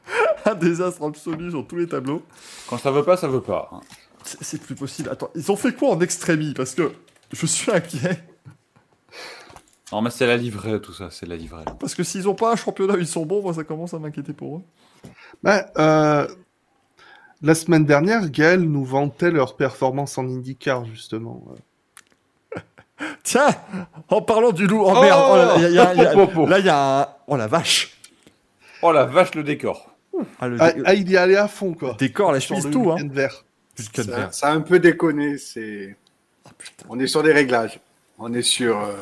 un 0.44 0.54
désastre 0.54 1.04
absolu 1.04 1.50
sur 1.50 1.66
tous 1.66 1.76
les 1.76 1.86
tableaux. 1.86 2.22
Quand 2.68 2.78
ça 2.78 2.90
veut 2.90 3.04
pas, 3.04 3.16
ça 3.16 3.28
veut 3.28 3.40
pas. 3.40 3.68
hein. 3.72 3.80
C'est 4.24 4.42
c'est 4.42 4.60
plus 4.60 4.74
possible. 4.74 5.08
Attends, 5.08 5.30
ils 5.34 5.50
ont 5.50 5.56
fait 5.56 5.72
quoi 5.72 5.90
en 5.90 6.00
extrémie? 6.00 6.54
Parce 6.54 6.74
que 6.74 6.92
je 7.32 7.46
suis 7.46 7.72
inquiet. 7.72 8.22
Non, 9.90 10.00
mais 10.00 10.10
c'est 10.10 10.26
la 10.26 10.36
livrée, 10.36 10.80
tout 10.80 10.92
ça, 10.92 11.10
c'est 11.10 11.26
la 11.26 11.36
livrée. 11.36 11.64
Parce 11.78 11.94
que 11.94 12.02
s'ils 12.02 12.28
ont 12.28 12.34
pas 12.34 12.52
un 12.52 12.56
championnat 12.56 12.94
où 12.94 12.98
ils 12.98 13.06
sont 13.06 13.26
bons, 13.26 13.42
moi 13.42 13.52
ça 13.52 13.62
commence 13.64 13.92
à 13.94 13.98
m'inquiéter 13.98 14.32
pour 14.32 14.58
eux. 14.58 14.62
Bah, 15.42 15.66
euh, 15.76 16.26
la 17.42 17.54
semaine 17.54 17.84
dernière, 17.84 18.28
Gaël 18.30 18.60
nous 18.60 18.84
vantait 18.84 19.30
leur 19.30 19.56
performance 19.56 20.18
en 20.18 20.24
IndyCar, 20.26 20.84
justement. 20.86 21.42
Tiens, 23.24 23.48
en 24.08 24.22
parlant 24.22 24.52
du 24.52 24.66
loup, 24.66 24.82
oh, 24.84 24.92
Oh 24.96 25.00
merde, 25.00 25.22
oh 25.32 25.36
là, 25.36 25.54
il 25.56 25.62
y 25.62 25.66
a- 25.66 25.70
y 25.70 25.78
a- 25.78 25.94
il 25.94 26.02
y 26.02 26.06
a- 26.06 26.16
Oh, 26.16 26.28
oh, 26.28 26.38
oh. 26.42 26.46
là 26.46 26.58
il 26.58 26.66
y 26.66 26.68
a 26.68 27.00
un... 27.02 27.08
Oh 27.26 27.36
la 27.36 27.46
vache 27.46 27.96
Oh 28.82 28.92
la 28.92 29.04
vache, 29.04 29.34
le 29.34 29.42
décor. 29.42 29.94
ah, 30.40 30.48
le 30.48 30.56
Ah, 30.60 30.72
dé- 30.72 30.82
ah, 30.84 30.94
il 30.94 31.10
y 31.10 31.16
allait 31.16 31.36
à 31.36 31.48
fond, 31.48 31.74
quoi. 31.74 31.96
décor, 31.98 32.32
la 32.32 32.40
Sur 32.40 32.50
chemise, 32.56 32.66
le 32.66 32.70
tout, 32.72 32.90
hein. 32.92 32.96
vert. 33.10 33.44
Ça, 33.76 34.02
vert. 34.02 34.34
ça 34.34 34.48
a 34.48 34.52
un 34.52 34.60
peu 34.60 34.78
déconné. 34.78 35.38
C'est, 35.38 35.96
Ah, 36.44 36.50
on 36.88 36.98
est 37.00 37.06
sur 37.06 37.22
des 37.22 37.32
réglages. 37.32 37.80
On 38.18 38.32
est 38.34 38.42
sur, 38.42 38.78
euh, 38.80 38.92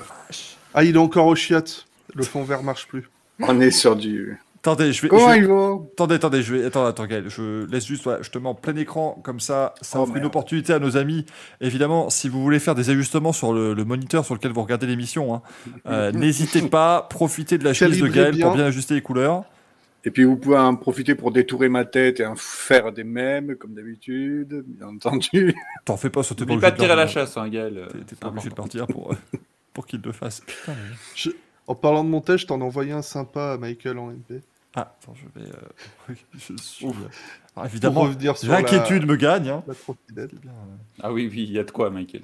Ah, 0.75 0.85
il 0.85 0.95
est 0.95 0.99
encore 0.99 1.27
au 1.27 1.35
chiottes. 1.35 1.87
Le 2.15 2.23
fond 2.23 2.43
vert 2.45 2.63
marche 2.63 2.87
plus. 2.89 3.09
on 3.41 3.61
est 3.61 3.71
sur 3.71 3.97
du. 3.97 4.39
Attendez, 4.63 4.93
je 4.93 5.01
vais... 5.03 5.09
Comment 5.09 5.33
je 5.33 5.39
ils 5.39 5.47
vont 5.47 5.89
Attendez, 5.95 6.17
attendez, 6.17 6.43
je 6.43 6.55
vais... 6.55 6.65
Attends, 6.67 6.85
attends, 6.85 7.07
Gaël, 7.07 7.25
je 7.29 7.65
laisse 7.71 7.87
juste... 7.87 8.05
voilà, 8.05 8.21
je 8.21 8.31
te 8.31 8.37
mets 8.39 8.49
en 8.49 8.55
plein 8.55 8.77
écran, 8.77 9.19
comme 9.25 9.41
ça, 9.41 9.75
ça 9.81 9.99
Oh, 9.99 10.03
offre 10.03 10.17
une 10.17 10.27
opportunité 10.27 10.75
à 10.75 10.79
nos 10.79 10.99
amis. 10.99 11.25
Évidemment, 11.63 12.11
si 12.11 12.29
vous 12.29 12.43
voulez 12.43 12.59
faire 12.59 12.75
des 12.75 12.91
ajustements 12.91 13.33
sur 13.33 13.55
le, 13.55 13.73
le 13.73 13.85
moniteur 13.87 14.25
sur 14.27 14.35
lequel 14.35 14.53
vous 14.53 14.63
regardez 14.63 14.87
l'émission, 14.87 15.35
hein, 15.35 15.43
euh, 15.87 16.13
n'hésitez 16.13 16.61
pas, 16.69 17.07
profitez 17.09 17.57
de 17.57 17.65
la 17.65 17.73
chemise 17.73 18.01
de 18.01 18.09
Gaël 18.09 18.39
pour 18.39 18.55
bien. 18.55 18.67
ajuster 18.67 18.93
les 18.95 19.03
couleurs. 19.03 19.45
Et 20.05 20.11
puis 20.11 20.25
vous 20.25 20.37
pouvez 20.37 20.57
en 20.59 20.77
profiter 20.77 21.15
pour 21.15 21.31
détourer 21.31 21.69
ma 21.71 21.85
tête 21.87 22.21
et 22.21 22.27
en 22.27 22.35
faire 22.37 22.93
des 22.93 23.05
mèmes, 23.05 23.57
comme 23.57 23.73
d'habitude, 23.75 24.65
bien 24.67 24.89
entendu. 24.89 25.55
T'en 25.87 25.97
fais 25.97 26.09
pas, 26.11 26.23
sauter 26.23 26.45
N'oublie 26.45 26.61
pas 26.61 26.71
de 26.71 26.77
tirer 26.77 26.93
à 26.93 26.97
la 26.97 27.07
chasse, 27.07 27.37
hein, 27.39 27.49
Gaël. 27.49 27.87
T'es 27.93 27.99
t'es 28.01 28.17
pas 28.17 28.29
obligé 28.29 28.49
de 28.51 28.55
partir 28.55 28.87
pour, 28.87 29.15
pour 29.73 29.87
qu'il 29.87 30.01
le 30.03 30.13
fasse. 30.13 30.41
Putain, 30.41 30.73
mais- 30.73 31.33
En 31.67 31.75
parlant 31.75 32.03
de 32.03 32.09
montage, 32.09 32.41
je 32.41 32.47
t'en 32.47 32.61
ai 32.61 32.65
envoyé 32.65 32.93
un 32.93 33.03
sympa 33.03 33.53
à 33.53 33.57
Michael 33.59 33.99
en 33.99 34.09
MP. 34.11 34.43
Ah, 34.77 34.83
attends, 35.03 35.15
je 35.15 35.41
vais. 35.41 35.49
euh, 35.49 36.15
Je 36.35 36.57
suis. 36.63 36.87
Ouf. 36.87 36.97
Alors, 37.57 37.67
évidemment, 37.67 38.07
la, 38.07 38.13
l'inquiétude 38.49 39.05
me 39.07 39.17
gagne. 39.17 39.49
Hein. 39.49 39.65
la 39.67 39.75
bien, 40.15 40.25
euh. 40.25 40.77
Ah 41.03 41.13
oui, 41.13 41.29
oui, 41.31 41.43
il 41.43 41.53
y 41.53 41.59
a 41.59 41.65
de 41.65 41.71
quoi, 41.71 41.91
Michael. 41.91 42.23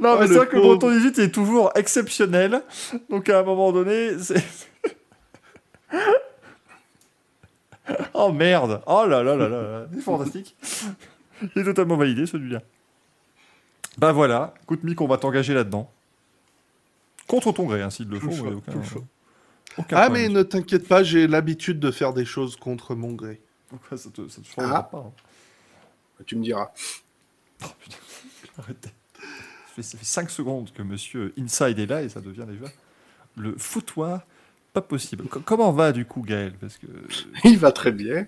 Non, 0.00 0.14
Ah, 0.14 0.16
mais 0.20 0.26
c'est 0.28 0.34
vrai 0.34 0.46
que 0.46 0.56
le. 0.56 0.62
Breton 0.62 0.90
18 0.90 1.18
est 1.18 1.30
toujours 1.30 1.70
exceptionnel. 1.74 2.62
Donc 3.10 3.28
à 3.28 3.40
un 3.40 3.42
moment 3.42 3.72
donné, 3.72 4.18
c'est. 4.18 4.42
oh 8.14 8.32
merde! 8.32 8.80
Oh 8.86 9.04
là 9.06 9.22
là 9.22 9.36
là 9.36 9.48
là 9.48 9.62
là! 9.62 9.86
C'est 9.92 10.00
fantastique! 10.00 10.56
Il 11.42 11.62
est 11.62 11.64
totalement 11.64 11.96
validé 11.96 12.26
celui-là. 12.26 12.60
Bah 13.98 14.12
voilà, 14.12 14.54
écoute 14.62 14.84
Mick, 14.84 15.00
on 15.00 15.06
va 15.08 15.18
t'engager 15.18 15.52
là-dedans. 15.52 15.90
Contre 17.26 17.52
ton 17.52 17.64
gré, 17.64 17.82
hein, 17.82 17.90
s'il 17.90 18.08
le 18.08 18.18
chaud, 18.20 18.28
ouais, 18.28 18.52
aucun- 18.54 18.72
tout 18.72 18.82
chaud. 18.82 19.04
aucun 19.78 19.96
Ah, 19.96 20.04
problème. 20.06 20.32
mais 20.32 20.38
ne 20.38 20.42
t'inquiète 20.42 20.86
pas, 20.88 21.02
j'ai 21.02 21.26
l'habitude 21.26 21.78
de 21.80 21.90
faire 21.90 22.12
des 22.12 22.24
choses 22.24 22.56
contre 22.56 22.94
mon 22.94 23.12
gré. 23.12 23.40
Pourquoi 23.68 23.96
ça 23.96 24.10
te, 24.10 24.28
ça 24.28 24.40
te 24.42 24.46
changera 24.46 24.78
Ah. 24.78 24.82
pas 24.82 24.98
hein. 24.98 25.12
Tu 26.26 26.36
me 26.36 26.44
diras. 26.44 26.70
Oh, 27.64 27.68
putain, 27.80 27.96
arrêtez. 28.58 28.88
Ça 28.88 29.74
fait, 29.76 29.82
ça 29.82 29.98
fait 29.98 30.04
5 30.04 30.30
secondes 30.30 30.70
que 30.72 30.82
monsieur 30.82 31.32
Inside 31.38 31.78
est 31.78 31.86
là 31.86 32.02
et 32.02 32.08
ça 32.08 32.20
devient 32.20 32.44
déjà 32.46 32.70
le 33.36 33.56
foutoir 33.56 34.26
pas 34.74 34.82
possible. 34.82 35.24
Co- 35.28 35.40
comment 35.40 35.72
va 35.72 35.92
du 35.92 36.04
coup 36.04 36.20
Gaël? 36.22 36.52
Parce 36.60 36.76
que 36.78 36.86
Il 37.44 37.58
va 37.58 37.72
très 37.72 37.92
bien. 37.92 38.26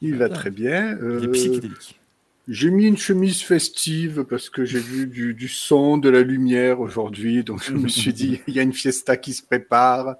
Il 0.00 0.16
va 0.16 0.26
Bien. 0.28 0.34
très 0.36 0.50
bien. 0.50 0.92
il 0.92 0.98
est 0.98 1.02
Euh, 1.26 1.32
psychédélique. 1.32 2.00
J'ai 2.48 2.70
mis 2.70 2.86
une 2.86 2.96
chemise 2.96 3.42
festive 3.42 4.24
parce 4.28 4.48
que 4.48 4.64
j'ai 4.64 4.80
vu 4.80 5.06
du, 5.06 5.34
du 5.34 5.48
son, 5.48 5.98
de 5.98 6.08
la 6.08 6.22
lumière 6.22 6.80
aujourd'hui. 6.80 7.44
Donc 7.44 7.62
je 7.62 7.72
me 7.72 7.88
suis 7.88 8.12
dit, 8.12 8.40
il 8.46 8.54
y 8.54 8.58
a 8.58 8.62
une 8.62 8.72
fiesta 8.72 9.16
qui 9.16 9.32
se 9.34 9.42
prépare. 9.42 10.16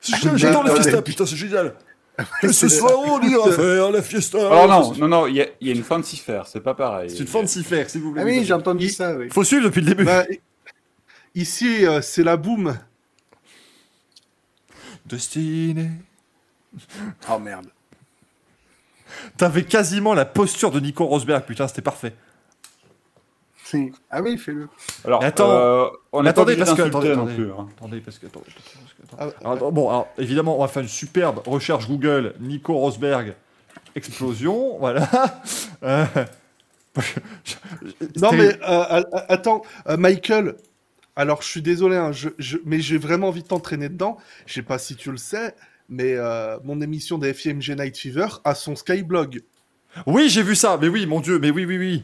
J'adore 0.00 0.64
la 0.64 0.74
fiesta, 0.74 1.00
putain, 1.02 1.24
c'est 1.26 1.36
génial. 1.36 1.74
Et 2.42 2.52
ce 2.52 2.68
soir, 2.68 2.92
on 3.06 3.20
ira 3.22 3.50
faire 3.52 3.90
la 3.90 4.02
fiesta. 4.02 4.38
Alors 4.38 4.68
non, 4.68 4.94
non, 4.98 5.08
non, 5.08 5.26
il 5.28 5.36
y, 5.36 5.40
a- 5.40 5.46
il 5.60 5.68
y 5.68 5.70
a 5.70 5.74
une 5.74 5.82
fancy 5.82 6.16
fair, 6.18 6.46
c'est 6.46 6.60
pas 6.60 6.74
pareil. 6.74 7.08
C'est 7.10 7.20
une 7.20 7.26
fancy 7.26 7.62
fair, 7.64 7.88
s'il 7.88 8.02
vous 8.02 8.12
plaît. 8.12 8.22
Ah 8.22 8.26
oui, 8.26 8.44
j'ai 8.44 8.52
entendu 8.52 8.88
ça, 8.90 9.16
oui. 9.16 9.28
Faut 9.30 9.44
suivre 9.44 9.64
depuis 9.64 9.80
le 9.80 9.86
début. 9.86 10.04
Bah, 10.04 10.26
ici, 11.34 11.86
euh, 11.86 12.02
c'est 12.02 12.22
la 12.22 12.36
boum. 12.36 12.76
Destiné. 15.06 15.90
Oh 17.30 17.38
merde. 17.38 17.66
T'avais 19.36 19.64
quasiment 19.64 20.14
la 20.14 20.24
posture 20.24 20.70
de 20.70 20.80
Nico 20.80 21.04
Rosberg, 21.06 21.44
putain, 21.44 21.68
c'était 21.68 21.82
parfait. 21.82 22.14
Ah 24.10 24.20
oui, 24.20 24.36
fais-le. 24.36 24.68
Alors, 25.02 25.24
attends. 25.24 25.50
euh, 25.50 25.86
on 26.12 26.26
attendez, 26.26 26.56
parce 26.56 26.74
que- 26.74 26.82
attendez, 26.82 27.16
non 27.16 27.24
plus. 27.24 27.50
hein. 27.50 27.68
Attendez, 27.74 28.00
parce 28.00 28.18
que. 28.18 28.26
attendez, 28.26 28.46
parce 28.54 28.92
que- 28.92 29.16
Ah, 29.18 29.28
Alors, 29.40 29.52
attends, 29.54 29.72
bon, 29.72 29.88
alors, 29.88 30.08
évidemment, 30.18 30.58
on 30.58 30.60
va 30.60 30.68
faire 30.68 30.82
une 30.82 30.88
superbe 30.90 31.40
recherche 31.46 31.88
Google 31.88 32.34
Nico 32.40 32.74
Rosberg 32.74 33.34
explosion, 33.94 34.76
voilà. 34.80 35.08
Euh, 35.84 36.04
Non, 38.20 38.32
mais 38.32 38.48
euh, 38.62 38.84
euh, 39.00 39.02
attends, 39.28 39.62
euh, 39.88 39.96
Michael. 39.96 40.56
Alors, 41.16 41.40
je 41.42 41.48
suis 41.48 41.62
désolé, 41.62 41.96
hein, 41.96 42.12
je, 42.12 42.28
je- 42.38 42.58
mais 42.66 42.80
j'ai 42.80 42.98
vraiment 42.98 43.28
envie 43.28 43.42
de 43.42 43.48
t'entraîner 43.48 43.88
dedans. 43.88 44.18
Je 44.46 44.54
sais 44.54 44.62
pas 44.62 44.78
si 44.78 44.96
tu 44.96 45.10
le 45.10 45.16
sais, 45.18 45.54
mais 45.92 46.14
euh, 46.16 46.58
mon 46.64 46.80
émission 46.80 47.18
des 47.18 47.34
FIMG 47.34 47.76
Night 47.78 47.98
Fever 47.98 48.26
a 48.44 48.54
son 48.54 48.74
Skyblog. 48.74 49.42
Oui, 50.06 50.30
j'ai 50.30 50.42
vu 50.42 50.56
ça, 50.56 50.78
mais 50.80 50.88
oui, 50.88 51.04
mon 51.04 51.20
dieu, 51.20 51.38
mais 51.38 51.50
oui, 51.50 51.66
oui, 51.66 51.76
oui. 51.76 52.02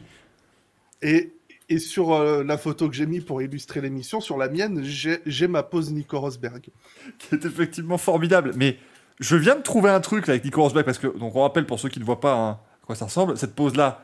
Et, 1.01 1.33
et 1.69 1.79
sur 1.79 2.13
euh, 2.13 2.43
la 2.43 2.59
photo 2.59 2.87
que 2.87 2.95
j'ai 2.95 3.07
mis 3.07 3.19
pour 3.19 3.41
illustrer 3.41 3.81
l'émission, 3.81 4.21
sur 4.21 4.37
la 4.37 4.47
mienne, 4.47 4.83
j'ai 4.83 5.47
ma 5.47 5.63
pose 5.63 5.91
Nico 5.91 6.19
Rosberg. 6.19 6.67
Qui 7.17 7.35
est 7.35 7.43
effectivement 7.45 7.97
formidable. 7.97 8.53
Mais 8.55 8.77
je 9.19 9.35
viens 9.35 9.55
de 9.55 9.63
trouver 9.63 9.89
un 9.89 10.01
truc 10.01 10.27
là 10.27 10.33
avec 10.33 10.45
Nico 10.45 10.61
Rosberg, 10.61 10.85
parce 10.85 10.99
que, 10.99 11.07
donc 11.07 11.35
on 11.35 11.41
rappelle 11.41 11.65
pour 11.65 11.79
ceux 11.79 11.89
qui 11.89 11.99
ne 11.99 12.05
voient 12.05 12.19
pas 12.19 12.35
hein, 12.35 12.51
à 12.83 12.85
quoi 12.85 12.95
ça 12.95 13.05
ressemble, 13.05 13.37
cette 13.39 13.55
pose-là. 13.55 14.03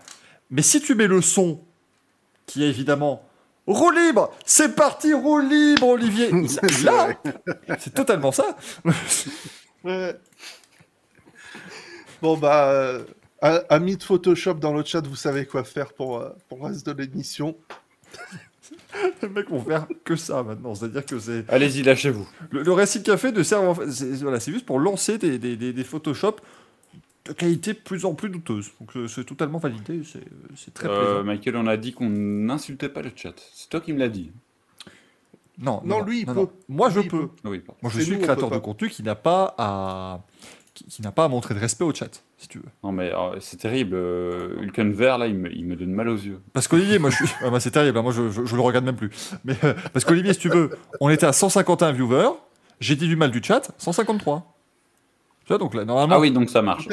Mais 0.50 0.64
si 0.64 0.82
tu 0.82 0.96
mets 0.96 1.08
le 1.08 1.22
son, 1.22 1.62
qui 2.48 2.64
est 2.64 2.70
évidemment. 2.70 3.22
Roue 3.68 3.92
libre 3.92 4.32
C'est 4.46 4.76
parti, 4.76 5.14
roue 5.14 5.40
libre, 5.40 5.88
Olivier. 5.88 6.32
C'est 7.80 7.94
totalement 7.94 8.32
ça 8.32 8.58
Ouais. 9.86 10.16
Bon, 12.22 12.38
bah, 12.38 12.70
euh, 12.72 13.04
amis 13.70 13.98
de 13.98 14.04
Photoshop 14.04 14.56
dans 14.56 14.74
le 14.74 14.84
chat, 14.84 15.06
vous 15.06 15.16
savez 15.16 15.46
quoi 15.46 15.64
faire 15.64 15.94
pour, 15.94 16.18
euh, 16.20 16.30
pour 16.50 16.60
le 16.60 16.66
reste 16.66 16.88
de 16.88 16.94
l'émission. 17.04 17.56
Les 19.22 19.30
mecs 19.30 19.50
vont 19.50 19.62
faire 19.64 19.88
que 20.04 20.16
ça 20.16 20.42
maintenant. 20.42 20.74
C'est-à-dire 20.74 21.06
que 21.06 21.20
c'est. 21.20 21.46
Allez-y, 21.50 21.84
lâchez-vous. 21.84 22.28
Le, 22.50 22.64
le 22.64 22.72
Racing 22.72 23.04
Café 23.04 23.32
ne 23.32 23.44
sert 23.44 23.62
en 23.62 23.76
fait. 23.76 23.92
C'est 23.92 24.16
voilà, 24.16 24.40
c'est 24.40 24.52
juste 24.52 24.66
pour 24.66 24.80
lancer 24.80 25.18
des, 25.18 25.38
des, 25.38 25.56
des, 25.58 25.74
des 25.74 25.84
Photoshop 25.84 26.38
de 27.26 27.34
qualité 27.34 27.74
de 27.74 27.80
plus 27.80 28.06
en 28.06 28.14
plus 28.16 28.30
douteuse. 28.30 28.72
Donc 28.80 28.96
euh, 28.96 29.08
c'est 29.08 29.26
totalement 29.26 29.60
validé. 29.60 30.02
C'est 30.04 30.24
c'est 30.56 30.74
très 30.74 30.88
Euh, 30.88 31.22
plaisant. 31.22 31.24
Michael, 31.26 31.56
on 31.58 31.68
a 31.68 31.78
dit 31.78 31.94
qu'on 31.94 32.10
n'insultait 32.10 32.90
pas 32.90 33.02
le 33.02 33.12
chat. 33.16 33.34
C'est 33.54 33.70
toi 33.70 33.82
qui 33.82 33.94
me 33.94 34.00
l'as 34.00 34.10
dit. 34.10 34.32
Non, 35.60 35.82
Non, 35.86 36.02
lui, 36.04 36.20
il 36.22 36.26
peut. 36.26 36.48
Moi, 36.68 36.90
je 36.90 37.00
Lui, 37.00 37.08
peux. 37.08 37.30
Oui. 37.46 37.62
Moi, 37.82 37.92
je 37.94 38.00
suis 38.02 38.12
nous, 38.14 38.18
le 38.20 38.24
créateur 38.24 38.50
de 38.50 38.58
contenu 38.58 38.90
qui 38.90 39.04
n'a 39.04 39.16
pas 39.16 39.54
à. 39.58 40.20
qui, 40.74 40.84
qui 40.86 41.02
n'a 41.02 41.12
pas 41.12 41.26
à 41.26 41.28
montrer 41.28 41.54
de 41.54 41.60
respect 41.60 41.84
au 41.86 41.94
chat, 41.94 42.22
si 42.38 42.48
tu 42.50 42.58
veux. 42.60 42.66
Non, 42.84 42.92
mais 42.92 43.14
euh, 43.14 43.40
c'est 43.40 43.58
terrible. 43.58 43.96
Euh, 43.96 44.62
Hulken 44.62 44.92
vert, 44.92 45.18
là, 45.18 45.28
il 45.28 45.36
me, 45.36 45.52
il 45.54 45.66
me 45.66 45.76
donne 45.76 45.92
mal 45.92 46.10
aux 46.10 46.16
yeux. 46.18 46.42
Parce 46.54 46.68
qu'Olivier, 46.68 47.00
moi, 47.00 47.10
je 47.10 47.16
suis. 47.26 47.36
Ah, 47.42 47.50
bah, 47.50 47.60
c'est 47.60 47.72
terrible, 47.72 47.98
hein, 47.98 48.02
moi, 48.02 48.12
je, 48.12 48.30
je, 48.30 48.46
je 48.46 48.56
le 48.56 48.62
regarde 48.62 48.84
même 48.86 48.96
plus. 48.98 49.12
Mais 49.46 49.56
euh, 49.64 49.74
parce 49.94 50.04
qu'Olivier, 50.04 50.34
si 50.34 50.40
tu 50.40 50.50
veux, 50.50 50.72
on 51.00 51.10
était 51.10 51.26
à 51.26 51.34
151 51.34 51.92
viewers. 51.94 52.30
J'ai 52.82 52.98
dit 52.98 53.08
du 53.08 53.16
mal 53.16 53.32
du 53.32 53.42
chat, 53.42 53.72
153. 53.78 54.54
Tu 55.46 55.48
vois, 55.50 55.58
donc 55.58 55.74
là, 55.76 55.86
normalement, 55.86 56.16
Ah 56.16 56.20
oui, 56.20 56.32
donc 56.32 56.50
ça 56.50 56.62
marche. 56.62 56.88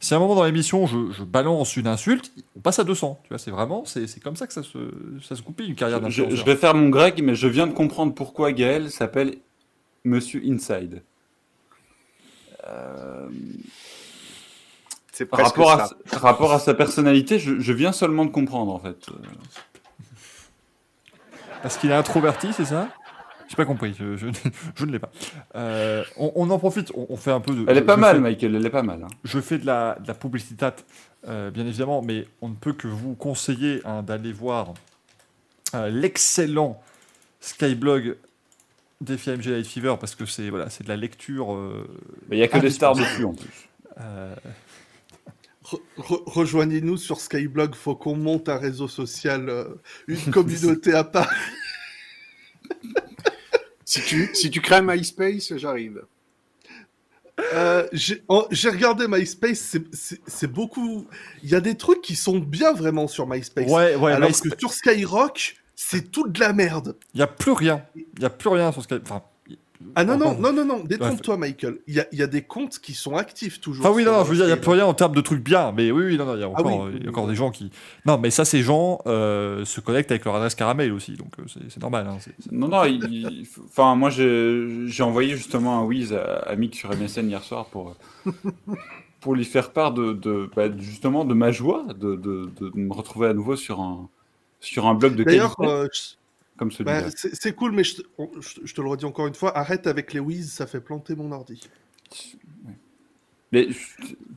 Si 0.00 0.14
à 0.14 0.16
un 0.16 0.20
moment 0.20 0.34
dans 0.36 0.44
l'émission, 0.44 0.86
je, 0.86 1.10
je 1.12 1.24
balance 1.24 1.76
une 1.76 1.86
insulte, 1.88 2.32
on 2.56 2.60
passe 2.60 2.78
à 2.78 2.84
200. 2.84 3.20
Tu 3.24 3.28
vois, 3.30 3.38
c'est 3.38 3.50
vraiment, 3.50 3.84
c'est 3.84 4.06
c'est 4.06 4.20
comme 4.20 4.36
ça 4.36 4.46
que 4.46 4.52
ça 4.52 4.62
se, 4.62 4.78
ça 5.22 5.34
se 5.36 5.42
goupille 5.42 5.68
une 5.68 5.74
carrière 5.74 5.98
Je, 6.08 6.22
d'influenceur. 6.22 6.36
je 6.36 6.44
vais 6.44 6.56
faire 6.56 6.74
mon 6.74 6.88
grec, 6.88 7.20
mais 7.22 7.34
je 7.34 7.48
viens 7.48 7.66
de 7.66 7.72
comprendre 7.72 8.14
pourquoi 8.14 8.52
Gaël 8.52 8.90
s'appelle 8.90 9.36
Monsieur 10.04 10.42
Inside. 10.44 11.02
Euh, 12.68 13.28
C'est 15.12 15.28
rapport, 15.32 15.70
à, 15.72 15.86
ça. 15.88 15.96
par 16.10 16.22
rapport 16.22 16.52
à 16.52 16.58
sa 16.60 16.74
personnalité, 16.74 17.38
je, 17.38 17.58
je 17.58 17.72
viens 17.72 17.92
seulement 17.92 18.24
de 18.24 18.30
comprendre 18.30 18.72
en 18.72 18.78
fait. 18.78 19.06
Parce 21.62 21.76
qu'il 21.76 21.90
est 21.90 21.94
introverti, 21.94 22.52
c'est 22.52 22.66
ça? 22.66 22.88
J'ai 23.48 23.56
pas 23.56 23.64
compris, 23.64 23.94
je, 23.98 24.16
je, 24.16 24.26
je 24.76 24.84
ne 24.84 24.92
l'ai 24.92 24.98
pas. 24.98 25.10
Euh, 25.56 26.04
on, 26.16 26.32
on 26.36 26.50
en 26.50 26.58
profite, 26.58 26.92
on, 26.94 27.06
on 27.08 27.16
fait 27.16 27.30
un 27.32 27.40
peu 27.40 27.54
de. 27.54 27.64
Elle 27.66 27.78
est 27.78 27.80
je- 27.80 27.84
pas 27.84 27.96
mal, 27.96 28.16
fais- 28.16 28.20
Michael, 28.22 28.54
elle 28.56 28.66
est 28.66 28.70
pas 28.70 28.82
mal. 28.82 29.02
hein. 29.04 29.08
Je 29.24 29.40
fais 29.40 29.58
de 29.58 29.66
la, 29.66 29.96
de 30.00 30.06
la 30.06 30.14
publicité, 30.14 30.66
euh, 31.26 31.50
bien 31.50 31.66
évidemment, 31.66 32.02
mais 32.02 32.26
on 32.42 32.48
ne 32.50 32.54
peut 32.54 32.72
que 32.74 32.86
vous 32.88 33.14
conseiller 33.14 33.80
hein, 33.84 34.02
d'aller 34.02 34.32
voir 34.32 34.74
euh, 35.74 35.88
l'excellent 35.88 36.80
Skyblog 37.40 38.16
d'FMG 39.00 39.46
Light 39.46 39.66
Fever 39.66 39.94
parce 39.98 40.14
que 40.14 40.26
c'est 40.26 40.50
voilà, 40.50 40.68
c'est 40.70 40.84
de 40.84 40.88
la 40.88 40.96
lecture. 40.96 41.54
euh, 41.54 41.86
Mais 42.28 42.36
il 42.36 42.40
y 42.40 42.42
a 42.42 42.48
que 42.48 42.58
des 42.58 42.70
stars 42.70 42.94
dessus 42.96 43.24
en 43.24 43.32
plus. 43.34 43.68
euh, 44.00 44.34
Re- 45.64 45.80
re- 45.98 46.22
Rejoignez-nous 46.26 46.96
sur 46.96 47.20
Skyblog, 47.20 47.74
faut 47.74 47.94
qu'on 47.94 48.16
monte 48.16 48.48
un 48.48 48.56
réseau 48.58 48.88
social, 48.88 49.48
euh, 49.48 49.64
une 50.06 50.18
communauté 50.32 50.94
à 50.94 51.04
part. 51.04 51.30
Si 53.88 54.02
tu, 54.02 54.28
si 54.34 54.50
tu 54.50 54.60
crées 54.60 54.82
MySpace, 54.82 55.56
j'arrive. 55.56 56.02
Euh, 57.54 57.86
J'ai 57.92 58.68
regardé 58.68 59.06
MySpace, 59.08 59.76
c'est- 60.26 60.46
beaucoup. 60.46 61.06
Il 61.42 61.48
y 61.48 61.54
a 61.54 61.60
des 61.60 61.74
trucs 61.74 62.02
qui 62.02 62.14
sont 62.14 62.38
bien 62.38 62.74
vraiment 62.74 63.08
sur 63.08 63.26
MySpace. 63.26 63.66
ouais, 63.70 63.94
ouais, 63.94 64.12
alors 64.12 64.28
MySpace- 64.28 64.50
que 64.50 64.58
sur 64.58 64.72
Skyrock, 64.74 65.56
c'est 65.74 66.10
toute 66.10 66.32
de 66.32 66.40
la 66.40 66.52
merde. 66.52 66.96
il 67.14 67.16
n'y 67.18 67.22
a 67.22 67.26
plus 67.26 67.52
rien. 67.52 67.82
Il 67.96 68.04
n'y 68.18 68.26
a 68.26 68.30
plus 68.30 68.50
rien 68.50 68.72
sur 68.72 68.82
Skype. 68.82 69.00
Enfin, 69.04 69.22
Ah 69.94 70.04
non, 70.04 70.18
non, 70.18 70.34
non, 70.38 70.52
non, 70.52 70.64
non, 70.64 70.82
détrompe-toi, 70.84 71.36
Michael. 71.36 71.78
Il 71.86 71.94
y 71.94 72.00
a, 72.00 72.06
il 72.10 72.18
y 72.18 72.22
a 72.22 72.26
des 72.26 72.42
comptes 72.42 72.78
qui 72.80 72.94
sont 72.94 73.16
actifs 73.16 73.60
toujours. 73.60 73.86
Enfin 73.86 73.94
oui, 73.94 74.04
non, 74.04 74.10
non, 74.12 74.24
je 74.24 74.30
veux 74.30 74.34
dire, 74.36 74.44
il 74.44 74.48
n'y 74.48 74.52
a 74.52 74.56
plus 74.56 74.72
rien 74.72 74.84
en 74.86 74.94
termes 74.94 75.14
de 75.14 75.20
trucs 75.20 75.42
bien, 75.42 75.70
mais 75.72 75.90
oui, 75.92 76.04
oui, 76.06 76.16
non, 76.18 76.24
non, 76.24 76.34
il 76.34 76.40
y 76.40 76.42
a 76.42 76.50
Ah 76.52 76.62
oui, 76.64 76.72
il 76.96 77.04
y 77.04 77.06
a 77.06 77.10
encore 77.10 77.24
oui. 77.24 77.30
des 77.30 77.36
gens 77.36 77.50
qui... 77.52 77.70
Non, 78.04 78.18
mais 78.18 78.30
ça, 78.30 78.44
ces 78.44 78.62
gens 78.62 78.98
euh, 79.06 79.64
se 79.64 79.80
connectent 79.80 80.10
avec 80.10 80.24
leur 80.24 80.34
adresse 80.34 80.56
caramel 80.56 80.92
aussi, 80.92 81.12
donc 81.12 81.32
euh, 81.38 81.44
c'est 81.68 81.80
normal. 81.80 82.08
hein, 82.08 82.18
Non, 82.50 82.66
non, 82.68 82.84
il- 82.84 83.04
il- 83.08 83.46
enfin, 83.66 83.94
moi 83.94 84.10
j'ai 84.10 85.02
envoyé 85.02 85.36
justement 85.36 85.78
un 85.80 85.84
Wiz 85.84 86.12
à, 86.12 86.38
à 86.38 86.56
Mick 86.56 86.74
sur 86.74 86.90
MSN 86.90 87.28
hier 87.28 87.44
soir 87.44 87.66
pour, 87.66 87.94
pour 89.20 89.34
lui 89.34 89.44
faire 89.44 89.70
part 89.70 89.92
de, 89.92 90.12
de 90.12 90.50
bah, 90.56 90.64
justement 90.78 91.24
de 91.24 91.34
ma 91.34 91.52
joie 91.52 91.84
de, 91.98 92.16
de, 92.16 92.50
de 92.60 92.70
me 92.74 92.92
retrouver 92.92 93.28
à 93.28 93.34
nouveau 93.34 93.56
sur 93.56 93.80
un, 93.80 94.08
sur 94.60 94.86
un 94.86 94.94
blog 94.94 95.14
de 95.14 95.24
D'ailleurs, 95.24 95.54
euh, 95.60 95.86
je- 95.92 96.17
comme 96.58 96.70
celui-là. 96.72 97.02
bah, 97.02 97.08
c'est 97.14 97.54
cool, 97.54 97.72
mais 97.72 97.84
je, 97.84 97.96
te- 97.96 98.02
on- 98.18 98.30
je- 98.40 98.60
je 98.64 98.74
te 98.74 98.80
le 98.82 98.88
redis 98.88 99.04
encore 99.06 99.26
une 99.26 99.34
fois, 99.34 99.56
arrête 99.56 99.86
avec 99.86 100.12
les 100.12 100.20
whiz, 100.20 100.52
ça 100.52 100.66
fait 100.66 100.80
planter 100.80 101.14
mon 101.14 101.32
ordi. 101.32 101.60
Mais 103.52 103.68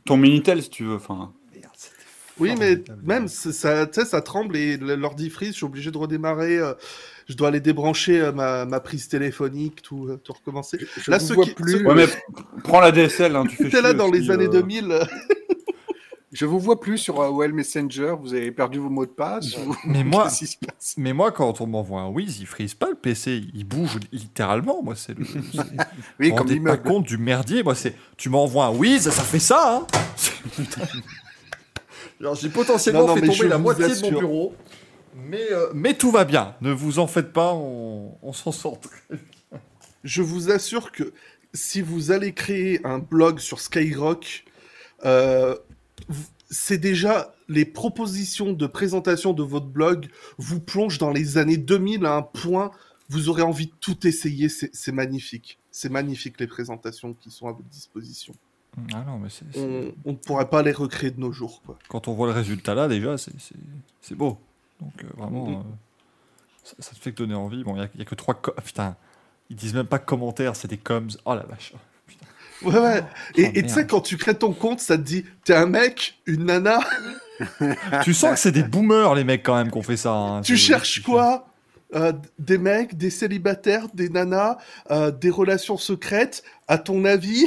ton 0.06 0.18
Minitel, 0.18 0.62
si 0.64 0.70
tu 0.70 0.86
veux. 0.86 0.96
Enfin, 0.96 1.34
Oui, 2.40 2.54
mais 2.58 2.82
même, 3.04 3.28
ça, 3.28 3.86
tu 3.86 4.00
sais, 4.00 4.06
ça 4.06 4.22
tremble 4.22 4.56
et 4.56 4.78
l'ordi 4.78 5.30
freeze, 5.30 5.52
je 5.52 5.56
suis 5.58 5.66
obligé 5.66 5.92
de 5.92 5.98
redémarrer. 5.98 6.58
euh, 6.58 6.74
je 7.28 7.36
dois 7.36 7.50
aller 7.50 7.60
débrancher 7.60 8.20
euh, 8.20 8.32
ma, 8.32 8.66
ma 8.66 8.80
prise 8.80 9.08
téléphonique, 9.08 9.82
tout, 9.82 10.08
euh, 10.08 10.18
tout 10.24 10.34
recommencer. 10.34 10.80
Je 10.98 11.12
Là, 11.12 11.18
vois 11.20 11.46
qui- 11.46 11.54
plus. 11.54 11.74
ceux- 11.80 11.86
ouais, 11.86 11.94
mais 11.96 12.06
prends 12.64 12.80
la 12.82 12.92
DSL, 12.92 13.36
hein, 13.36 13.46
tu 13.48 13.70
fais 13.70 13.82
là 13.82 13.94
dans 13.94 14.10
aussi, 14.10 14.22
les 14.22 14.32
années 14.32 14.46
euh, 14.48 14.62
2000. 14.62 15.00
Euh, 16.32 16.38
Je 16.38 16.46
vous 16.46 16.60
vois 16.60 16.80
plus 16.80 16.98
sur 16.98 17.22
AOL 17.22 17.54
Messenger. 17.54 18.16
Vous 18.20 18.34
avez 18.34 18.52
perdu 18.52 18.80
vos 18.80 18.90
mots 18.90 19.06
de 19.06 19.12
passe. 19.12 19.58
ou- 19.58 19.76
Mais 19.86 20.04
moi, 20.06 20.24
Qu'est-ce 20.26 20.40
qui 20.40 20.48
se 20.48 20.58
passe? 20.58 20.94
mais 20.98 21.14
moi, 21.14 21.32
quand 21.32 21.62
on 21.62 21.68
m'envoie 21.68 22.02
un 22.02 22.10
Wiz, 22.10 22.40
il 22.40 22.48
frise 22.48 22.74
pas 22.74 22.90
le 22.90 22.96
PC, 22.96 23.44
il 23.54 23.64
bouge 23.66 23.98
littéralement. 24.12 24.82
Moi, 24.84 24.96
c'est 24.96 25.18
le. 25.18 25.26
Oui, 26.20 26.30
vous 26.30 26.36
comme 26.36 26.48
vous 26.50 26.64
pas 26.64 26.78
compte 26.78 27.06
du 27.06 27.18
merdier. 27.18 27.64
Moi, 27.64 27.76
c'est. 27.76 27.96
Tu 28.18 28.30
m'envoies 28.30 28.66
un 28.66 28.72
Wiz, 28.72 29.10
ça 29.10 29.24
fait 29.24 29.40
ça, 29.40 29.78
hein 29.78 29.88
Alors, 32.20 32.36
j'ai 32.36 32.50
potentiellement 32.50 33.02
Non, 33.02 33.16
non, 33.16 33.16
fait 33.16 33.28
tomber 33.28 33.48
la 33.48 33.58
moitié 33.58 33.88
de 33.88 34.02
mon 34.02 34.20
bureau. 34.20 34.56
Mais, 35.16 35.52
euh, 35.52 35.68
mais 35.74 35.94
tout 35.96 36.12
va 36.12 36.24
bien. 36.24 36.56
Ne 36.62 36.72
vous 36.72 37.00
en 37.00 37.08
faites 37.08 37.34
pas, 37.34 37.54
on, 37.54 38.16
on 38.22 38.32
s'en 38.34 38.52
sort. 38.52 38.80
Je 40.04 40.22
vous 40.22 40.52
assure 40.52 40.92
que 40.92 41.14
si 41.54 41.82
vous 41.82 42.12
allez 42.12 42.34
créer 42.34 42.80
un 42.86 43.00
blog 43.00 43.40
sur 43.40 43.60
Skyrock, 43.60 44.46
euh, 45.06 45.56
c'est 46.50 46.78
déjà 46.78 47.34
les 47.48 47.66
propositions 47.66 48.54
de 48.54 48.68
présentation 48.68 49.34
de 49.34 49.44
votre 49.44 49.68
blog 49.68 50.10
vous 50.38 50.60
plongent 50.60 50.98
dans 50.98 51.12
les 51.12 51.38
années 51.38 51.58
2000 51.58 52.06
à 52.06 52.16
un 52.16 52.22
point, 52.22 52.72
vous 53.10 53.30
aurez 53.30 53.42
envie 53.42 53.68
de 53.68 53.74
tout 53.80 54.06
essayer. 54.08 54.50
C'est 54.50 54.92
magnifique. 54.92 55.58
C'est 55.72 55.90
magnifique 55.90 56.40
les 56.40 56.48
présentations 56.48 57.14
qui 57.14 57.30
sont 57.32 57.48
à 57.48 57.52
votre 57.54 57.68
disposition. 57.70 58.34
Ah 58.94 59.04
non, 59.06 59.20
mais 59.20 59.28
On, 59.58 59.92
on 60.06 60.12
ne 60.12 60.18
pourrait 60.18 60.50
pas 60.50 60.62
les 60.64 60.72
recréer 60.72 61.12
de 61.12 61.20
nos 61.20 61.32
jours. 61.34 61.62
Quoi. 61.66 61.78
quand 61.90 62.08
on 62.08 62.14
voit 62.14 62.28
le 62.28 62.34
résultat 62.34 62.74
là, 62.74 62.88
déjà, 62.88 63.18
c'est- 63.18 63.34
beau. 64.16 64.38
Donc 64.80 65.04
euh, 65.04 65.08
vraiment, 65.18 65.48
Mhm. 65.48 65.56
euh, 65.58 65.62
ça, 66.64 66.76
ça 66.80 66.92
te 66.92 67.00
fait 67.00 67.12
que 67.12 67.18
donner 67.18 67.36
envie. 67.36 67.64
Bon, 67.64 67.76
il 67.76 67.90
n'y 67.96 68.02
a, 68.02 68.06
que 68.06 68.16
trois. 68.16 68.34
co- 68.36 68.54
Putain, 68.64 68.96
ils 69.50 69.56
disent 69.58 69.74
même 69.74 69.88
pas 69.88 70.00
commentaires, 70.00 70.56
c'est 70.56 70.70
des 70.70 70.78
coms. 70.78 71.08
Oh 71.26 71.36
la 71.36 71.44
vache. 71.44 71.74
Ouais, 72.64 72.78
ouais. 72.80 73.04
Et 73.36 73.46
Oh, 73.48 73.52
et 73.56 73.64
tu 73.64 73.70
sais, 73.70 73.88
quand 73.88 74.02
tu 74.02 74.18
crées 74.18 74.36
ton 74.38 74.54
compte, 74.54 74.80
ça 74.80 74.98
te 74.98 75.02
dit 75.04 75.26
t'es 75.44 75.54
un 75.56 75.66
mec, 75.66 76.20
une 76.26 76.46
nana, 76.46 76.80
tu 78.04 78.14
sens 78.14 78.32
que 78.34 78.40
c'est 78.40 78.52
des 78.52 78.64
boomers, 78.64 79.16
les 79.16 79.24
mecs, 79.24 79.44
quand 79.44 79.56
même, 79.56 79.72
qu'on 79.72 79.82
fait 79.82 79.98
ça. 79.98 80.12
hein. 80.14 80.42
tu 80.42 80.58
cherches 80.58 81.02
quoi? 81.02 81.48
Euh, 81.94 82.14
Des 82.40 82.58
mecs, 82.58 82.96
des 82.98 83.10
célibataires, 83.10 83.88
des 83.94 84.08
nanas, 84.10 84.58
euh, 84.92 85.12
des 85.12 85.30
relations 85.30 85.76
secrètes, 85.78 86.44
à 86.68 86.78
ton 86.78 87.04
avis? 87.04 87.46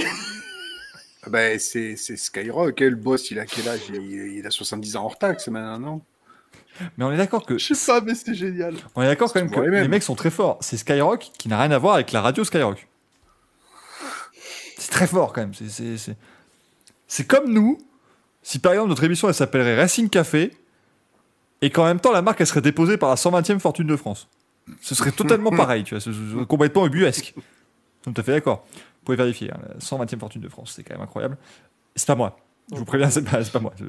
Ah 1.26 1.30
Ben, 1.30 1.58
c'est 1.58 1.96
c'est 1.96 2.16
Skyrock. 2.16 2.82
hein, 2.82 2.90
Le 2.90 2.96
boss, 2.96 3.30
il 3.30 3.38
a 3.38 3.46
quel 3.46 3.66
âge? 3.68 3.80
Il, 3.88 4.36
il 4.38 4.46
a 4.46 4.50
70 4.50 4.96
ans 4.96 5.04
hors 5.06 5.18
taxe 5.18 5.48
maintenant, 5.48 5.78
non? 5.78 6.00
Mais 6.98 7.04
on 7.04 7.12
est 7.12 7.16
d'accord 7.16 7.46
que. 7.46 7.56
Je 7.56 7.72
sais 7.72 7.86
pas, 7.92 8.00
mais 8.00 8.14
c'est 8.14 8.34
génial. 8.34 8.74
On 8.96 9.02
est 9.02 9.06
d'accord 9.06 9.32
quand 9.32 9.40
même 9.40 9.50
que 9.50 9.60
les 9.60 9.88
mecs 9.88 10.02
sont 10.02 10.16
très 10.16 10.30
forts. 10.30 10.58
C'est 10.60 10.76
Skyrock 10.76 11.30
qui 11.38 11.48
n'a 11.48 11.58
rien 11.58 11.70
à 11.70 11.78
voir 11.78 11.94
avec 11.94 12.12
la 12.12 12.20
radio 12.20 12.44
Skyrock. 12.44 12.86
C'est 14.84 14.90
très 14.90 15.06
fort 15.06 15.32
quand 15.32 15.40
même. 15.40 15.54
C'est- 17.06 17.24
comme 17.26 17.50
nous, 17.52 17.78
si 18.42 18.58
par 18.58 18.72
exemple 18.72 18.90
notre 18.90 19.04
émission 19.04 19.28
elle 19.28 19.34
s'appellerait 19.34 19.76
Racing 19.76 20.10
Café 20.10 20.52
et 21.62 21.70
qu'en 21.70 21.84
même 21.86 22.00
temps 22.00 22.12
la 22.12 22.20
marque 22.20 22.40
elle 22.42 22.46
serait 22.46 22.60
déposée 22.60 22.98
par 22.98 23.08
la 23.08 23.16
120e 23.16 23.60
fortune 23.60 23.86
de 23.86 23.96
France. 23.96 24.28
Ce 24.82 24.94
serait 24.94 25.12
totalement 25.12 25.50
pareil, 25.56 25.84
tu 25.84 25.94
vois, 25.94 26.00
ce- 26.00 26.12
ce- 26.12 26.44
complètement 26.44 26.86
ubuesque. 26.86 27.34
Tout 28.02 28.12
à 28.16 28.22
fait 28.22 28.32
d'accord. 28.32 28.66
Vous 28.72 29.04
pouvez 29.06 29.16
vérifier, 29.16 29.50
hein, 29.52 29.58
la 29.68 29.80
120e 29.80 30.18
fortune 30.20 30.42
de 30.42 30.48
France, 30.50 30.72
c'est 30.76 30.82
quand 30.82 30.94
même 30.94 31.02
incroyable. 31.02 31.38
C'est 31.96 32.06
pas 32.06 32.14
moi. 32.14 32.36
Je 32.72 32.78
vous 32.78 32.84
préviens, 32.86 33.08
c'est 33.10 33.22
pas, 33.22 33.42
pas 33.44 33.60
moi. 33.60 33.72
Je, 33.78 33.84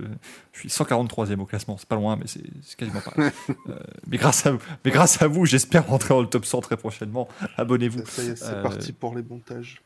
je 0.53 0.59
suis 0.59 0.69
143e 0.69 1.39
au 1.39 1.45
classement, 1.45 1.77
c'est 1.77 1.87
pas 1.87 1.95
loin, 1.95 2.15
mais 2.17 2.25
c'est 2.27 2.41
quasiment 2.77 3.01
pareil. 3.01 3.31
Euh, 3.69 3.79
mais 4.07 4.17
grâce 4.17 4.45
à 4.45 4.51
vous, 4.51 4.59
mais 4.85 4.91
grâce 4.91 5.21
à 5.21 5.27
vous, 5.27 5.45
j'espère 5.45 5.87
rentrer 5.87 6.09
dans 6.13 6.21
le 6.21 6.27
top 6.27 6.45
100 6.45 6.61
très 6.61 6.77
prochainement. 6.77 7.27
Abonnez-vous. 7.57 8.05
Ça 8.05 8.23
y 8.23 8.27
est, 8.27 8.35
c'est 8.37 8.45
Euh, 8.47 8.61
parti 8.63 8.91
pour 8.93 9.15
les 9.15 9.23
montages. 9.23 9.81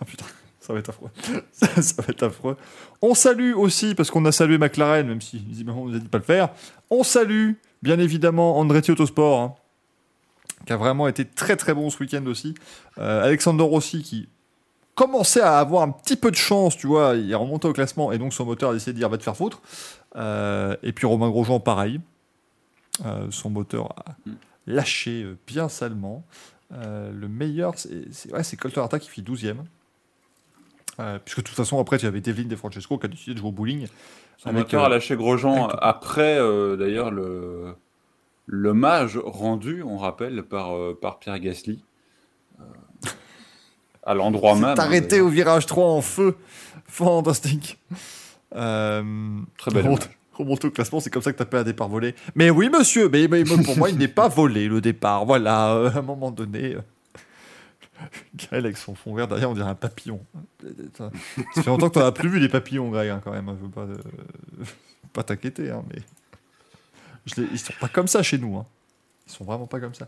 Ah, 0.00 0.04
putain, 0.06 0.24
ça 0.64 0.72
va 0.72 0.78
être 0.78 0.88
affreux. 0.88 1.10
Ça, 1.52 2.02
va 2.02 2.08
être 2.08 2.22
affreux. 2.22 2.56
On 3.02 3.14
salue 3.14 3.52
aussi, 3.54 3.94
parce 3.94 4.10
qu'on 4.10 4.24
a 4.24 4.32
salué 4.32 4.56
McLaren, 4.56 5.06
même 5.06 5.20
si 5.20 5.38
visiblement 5.38 5.82
on 5.82 5.88
nous 5.88 5.96
a 5.96 5.98
dit 5.98 6.04
de 6.04 6.08
pas 6.08 6.18
le 6.18 6.24
faire. 6.24 6.48
On 6.90 7.02
salue, 7.02 7.52
bien 7.82 7.98
évidemment, 7.98 8.58
Andretti 8.58 8.90
Autosport, 8.90 9.40
hein, 9.40 9.54
qui 10.66 10.72
a 10.72 10.76
vraiment 10.76 11.06
été 11.06 11.26
très 11.26 11.56
très 11.56 11.74
bon 11.74 11.90
ce 11.90 11.98
week-end 11.98 12.24
aussi. 12.26 12.54
Euh, 12.98 13.24
Alexander 13.24 13.64
Rossi, 13.64 14.02
qui 14.02 14.28
commençait 14.94 15.40
à 15.40 15.58
avoir 15.58 15.82
un 15.82 15.90
petit 15.90 16.16
peu 16.16 16.30
de 16.30 16.36
chance, 16.36 16.76
tu 16.76 16.86
vois, 16.86 17.14
il 17.14 17.30
est 17.30 17.34
remonté 17.34 17.68
au 17.68 17.72
classement, 17.72 18.12
et 18.12 18.18
donc 18.18 18.32
son 18.32 18.46
moteur 18.46 18.70
a 18.70 18.72
décidé 18.72 18.92
de 18.92 18.98
dire 18.98 19.08
va 19.08 19.18
te 19.18 19.22
faire 19.22 19.36
foutre. 19.36 19.60
Euh, 20.16 20.76
et 20.82 20.92
puis 20.92 21.06
Romain 21.06 21.28
Grosjean, 21.28 21.60
pareil. 21.60 22.00
Euh, 23.04 23.26
son 23.30 23.50
moteur 23.50 23.92
a, 23.98 24.14
lâché 24.66 25.24
euh, 25.24 25.36
bien 25.46 25.68
salement. 25.68 26.24
Le 26.70 27.28
meilleur, 27.28 27.74
c'est 27.76 28.32
ouais, 28.32 28.42
Colton 28.58 28.80
Herta 28.82 28.98
qui 28.98 29.08
fit 29.08 29.22
12e. 29.22 29.58
Euh, 31.00 31.18
puisque 31.24 31.38
de 31.38 31.44
toute 31.44 31.56
façon, 31.56 31.78
après, 31.80 31.98
tu 31.98 32.06
avais 32.06 32.20
Devlin 32.20 32.44
De 32.46 32.56
Francesco 32.56 32.98
qui 32.98 33.06
a 33.06 33.08
décidé 33.08 33.34
de 33.34 33.38
jouer 33.38 33.48
au 33.48 33.52
bowling. 33.52 33.86
Son 34.38 34.48
Avec, 34.50 34.64
moteur 34.64 34.82
euh, 34.82 34.86
a 34.86 34.88
lâché 34.88 35.16
Grosjean 35.16 35.64
avec- 35.66 35.78
après, 35.80 36.38
euh, 36.38 36.76
d'ailleurs, 36.76 37.10
le 37.10 37.74
l'hommage 38.46 39.18
rendu, 39.24 39.82
on 39.82 39.96
rappelle, 39.96 40.42
par, 40.42 40.72
par 41.00 41.18
Pierre 41.18 41.38
Gasly. 41.40 41.82
à 44.02 44.14
l'endroit 44.14 44.54
même. 44.56 44.64
Hein, 44.64 44.74
arrêté 44.76 45.20
au 45.20 45.28
virage 45.28 45.66
3 45.66 45.84
en 45.86 46.00
feu. 46.02 46.36
Fantastique. 46.86 47.78
Euh, 48.54 49.02
Très 49.56 49.70
belle 49.72 49.84
remonte, 49.84 50.10
remonte 50.34 50.64
au 50.66 50.70
classement, 50.70 51.00
c'est 51.00 51.10
comme 51.10 51.22
ça 51.22 51.32
que 51.32 51.38
tu 51.38 51.42
appelles 51.42 51.60
un 51.60 51.64
départ 51.64 51.88
volé. 51.88 52.14
Mais 52.34 52.50
oui, 52.50 52.68
monsieur, 52.70 53.08
mais, 53.08 53.26
mais 53.28 53.42
pour 53.44 53.76
moi, 53.76 53.88
il 53.90 53.96
n'est 53.98 54.06
pas 54.08 54.28
volé 54.28 54.68
le 54.68 54.80
départ. 54.80 55.24
Voilà, 55.24 55.72
euh, 55.74 55.90
à 55.90 55.98
un 55.98 56.02
moment 56.02 56.30
donné. 56.30 56.74
euh, 56.74 56.80
Gaël 58.36 58.64
avec 58.64 58.76
son 58.76 58.94
fond 58.94 59.14
vert 59.14 59.28
derrière, 59.28 59.50
on 59.50 59.54
dirait 59.54 59.68
un 59.70 59.74
papillon. 59.74 60.20
Ça 60.94 61.10
fait 61.54 61.66
longtemps 61.66 61.88
que 61.88 61.94
tu 61.94 61.98
n'as 62.00 62.12
plus 62.12 62.28
vu 62.28 62.40
des 62.40 62.48
papillons, 62.48 62.90
Greg, 62.90 63.08
hein, 63.10 63.20
quand 63.24 63.32
même. 63.32 63.48
hein, 63.48 63.56
Je 63.60 63.64
veux 63.64 63.70
pas, 63.70 63.82
euh, 63.82 64.64
pas 65.12 65.22
t'inquiéter, 65.22 65.70
hein, 65.70 65.84
mais. 65.92 66.00
Je 67.26 67.40
les- 67.40 67.48
ils 67.52 67.58
sont 67.58 67.72
pas 67.80 67.88
comme 67.88 68.08
ça 68.08 68.22
chez 68.22 68.36
nous. 68.38 68.56
hein. 68.56 68.66
Ils 69.26 69.32
sont 69.32 69.44
vraiment 69.44 69.66
pas 69.66 69.80
comme 69.80 69.94
ça. 69.94 70.06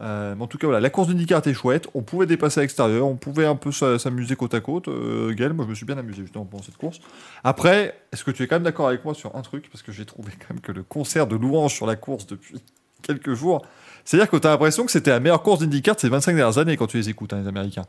Euh, 0.00 0.34
mais 0.34 0.42
en 0.42 0.48
tout 0.48 0.58
cas, 0.58 0.66
voilà, 0.66 0.80
la 0.80 0.90
course 0.90 1.06
d'IndyCar 1.06 1.38
était 1.38 1.54
chouette. 1.54 1.86
On 1.94 2.02
pouvait 2.02 2.26
dépasser 2.26 2.58
à 2.58 2.62
l'extérieur, 2.64 3.06
on 3.06 3.14
pouvait 3.14 3.46
un 3.46 3.54
peu 3.54 3.70
s'a- 3.70 4.00
s'amuser 4.00 4.34
côte 4.34 4.52
à 4.54 4.60
côte. 4.60 4.88
Euh, 4.88 5.32
Gaël, 5.32 5.52
moi, 5.52 5.64
je 5.64 5.70
me 5.70 5.74
suis 5.76 5.86
bien 5.86 5.96
amusé 5.96 6.22
justement 6.22 6.44
pendant 6.44 6.64
cette 6.64 6.76
course. 6.76 6.98
Après, 7.44 7.96
est-ce 8.10 8.24
que 8.24 8.32
tu 8.32 8.42
es 8.42 8.48
quand 8.48 8.56
même 8.56 8.64
d'accord 8.64 8.88
avec 8.88 9.04
moi 9.04 9.14
sur 9.14 9.36
un 9.36 9.42
truc? 9.42 9.70
Parce 9.70 9.82
que 9.82 9.92
j'ai 9.92 10.04
trouvé 10.04 10.32
quand 10.40 10.54
même 10.54 10.60
que 10.60 10.72
le 10.72 10.82
concert 10.82 11.28
de 11.28 11.36
louanges 11.36 11.74
sur 11.74 11.86
la 11.86 11.94
course 11.94 12.26
depuis 12.26 12.56
quelques 13.02 13.34
jours, 13.34 13.64
c'est-à-dire 14.04 14.30
que 14.30 14.36
tu 14.36 14.46
as 14.46 14.50
l'impression 14.50 14.84
que 14.86 14.90
c'était 14.92 15.10
la 15.10 15.20
meilleure 15.20 15.42
course 15.42 15.60
d'IndyCar 15.60 15.94
de 15.96 16.00
ces 16.00 16.08
25 16.08 16.34
dernières 16.34 16.58
années 16.58 16.76
quand 16.76 16.86
tu 16.86 16.96
les 16.96 17.08
écoutes, 17.08 17.32
hein, 17.32 17.40
les 17.42 17.48
Américains. 17.48 17.86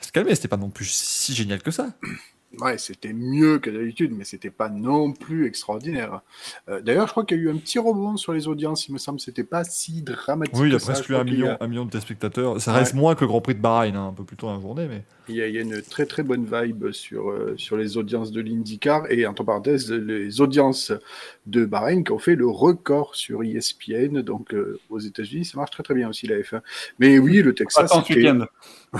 Se 0.00 0.12
calmer, 0.12 0.34
c'était 0.34 0.48
pas 0.48 0.56
non 0.58 0.70
plus 0.70 0.88
si 0.90 1.34
génial 1.34 1.62
que 1.62 1.70
ça. 1.70 1.88
Ouais, 2.60 2.78
c'était 2.78 3.12
mieux 3.12 3.58
que 3.58 3.68
d'habitude, 3.68 4.12
mais 4.16 4.24
c'était 4.24 4.52
pas 4.52 4.70
non 4.70 5.12
plus 5.12 5.46
extraordinaire. 5.46 6.20
Euh, 6.70 6.80
D'ailleurs, 6.80 7.06
je 7.06 7.10
crois 7.10 7.24
qu'il 7.24 7.36
y 7.36 7.40
a 7.40 7.42
eu 7.42 7.50
un 7.50 7.56
petit 7.58 7.78
rebond 7.78 8.16
sur 8.16 8.32
les 8.32 8.48
audiences, 8.48 8.86
il 8.88 8.92
me 8.92 8.98
semble, 8.98 9.20
c'était 9.20 9.44
pas 9.44 9.62
si 9.64 10.00
dramatique. 10.00 10.54
Oui, 10.56 10.68
il 10.68 10.72
y 10.72 10.76
a 10.76 10.78
presque 10.78 11.08
eu 11.10 11.16
un 11.16 11.18
y 11.18 11.20
a- 11.20 11.24
million, 11.24 11.56
un 11.60 11.66
million 11.66 11.84
de 11.84 11.90
téléspectateurs. 11.90 12.58
Ça 12.60 12.72
Ouais. 12.72 12.78
reste 12.78 12.94
moins 12.94 13.14
que 13.14 13.22
le 13.22 13.26
Grand 13.26 13.42
Prix 13.42 13.56
de 13.56 13.60
Bahreïn, 13.60 13.96
hein, 13.96 14.06
un 14.08 14.12
peu 14.14 14.24
plus 14.24 14.36
tôt 14.38 14.46
dans 14.46 14.54
la 14.54 14.60
journée, 14.60 14.86
mais. 14.88 15.04
Il 15.28 15.34
y, 15.34 15.42
a, 15.42 15.48
il 15.48 15.54
y 15.54 15.58
a 15.58 15.60
une 15.62 15.82
très 15.82 16.06
très 16.06 16.22
bonne 16.22 16.46
vibe 16.50 16.92
sur, 16.92 17.28
euh, 17.30 17.54
sur 17.58 17.76
les 17.76 17.98
audiences 17.98 18.30
de 18.30 18.40
l'IndyCar 18.40 19.10
et 19.10 19.26
entre 19.26 19.42
parenthèses 19.42 19.90
les 19.92 20.40
audiences 20.40 20.92
de 21.46 21.64
Bahreïn 21.64 22.02
qui 22.02 22.12
ont 22.12 22.18
fait 22.18 22.34
le 22.34 22.46
record 22.46 23.14
sur 23.14 23.42
ESPN. 23.42 24.20
Donc 24.20 24.52
euh, 24.52 24.78
aux 24.90 24.98
États-Unis, 24.98 25.44
ça 25.44 25.58
marche 25.58 25.70
très 25.70 25.82
très 25.82 25.94
bien 25.94 26.08
aussi 26.08 26.26
la 26.26 26.36
F1. 26.36 26.60
Mais 26.98 27.18
oui, 27.18 27.42
le 27.42 27.54
Texas, 27.54 27.90
week-end. 28.08 28.46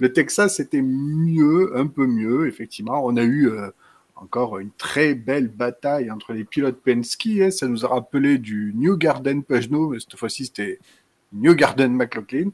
le 0.00 0.12
Texas 0.12 0.56
c'était 0.56 0.82
mieux, 0.82 1.76
un 1.76 1.86
peu 1.86 2.06
mieux 2.06 2.46
effectivement. 2.46 3.04
On 3.04 3.16
a 3.16 3.22
eu 3.22 3.48
euh, 3.48 3.70
encore 4.14 4.58
une 4.58 4.70
très 4.76 5.14
belle 5.14 5.48
bataille 5.48 6.10
entre 6.10 6.32
les 6.32 6.44
pilotes 6.44 6.80
Penske. 6.82 7.26
hein. 7.40 7.50
Ça 7.50 7.66
nous 7.66 7.84
a 7.84 7.88
rappelé 7.88 8.38
du 8.38 8.72
New 8.74 8.96
Garden 8.96 9.42
Pagano, 9.42 9.90
mais 9.90 10.00
cette 10.00 10.16
fois-ci 10.16 10.46
c'était 10.46 10.78
New 11.32 11.54
Garden 11.54 11.92
McLaughlin. 11.94 12.50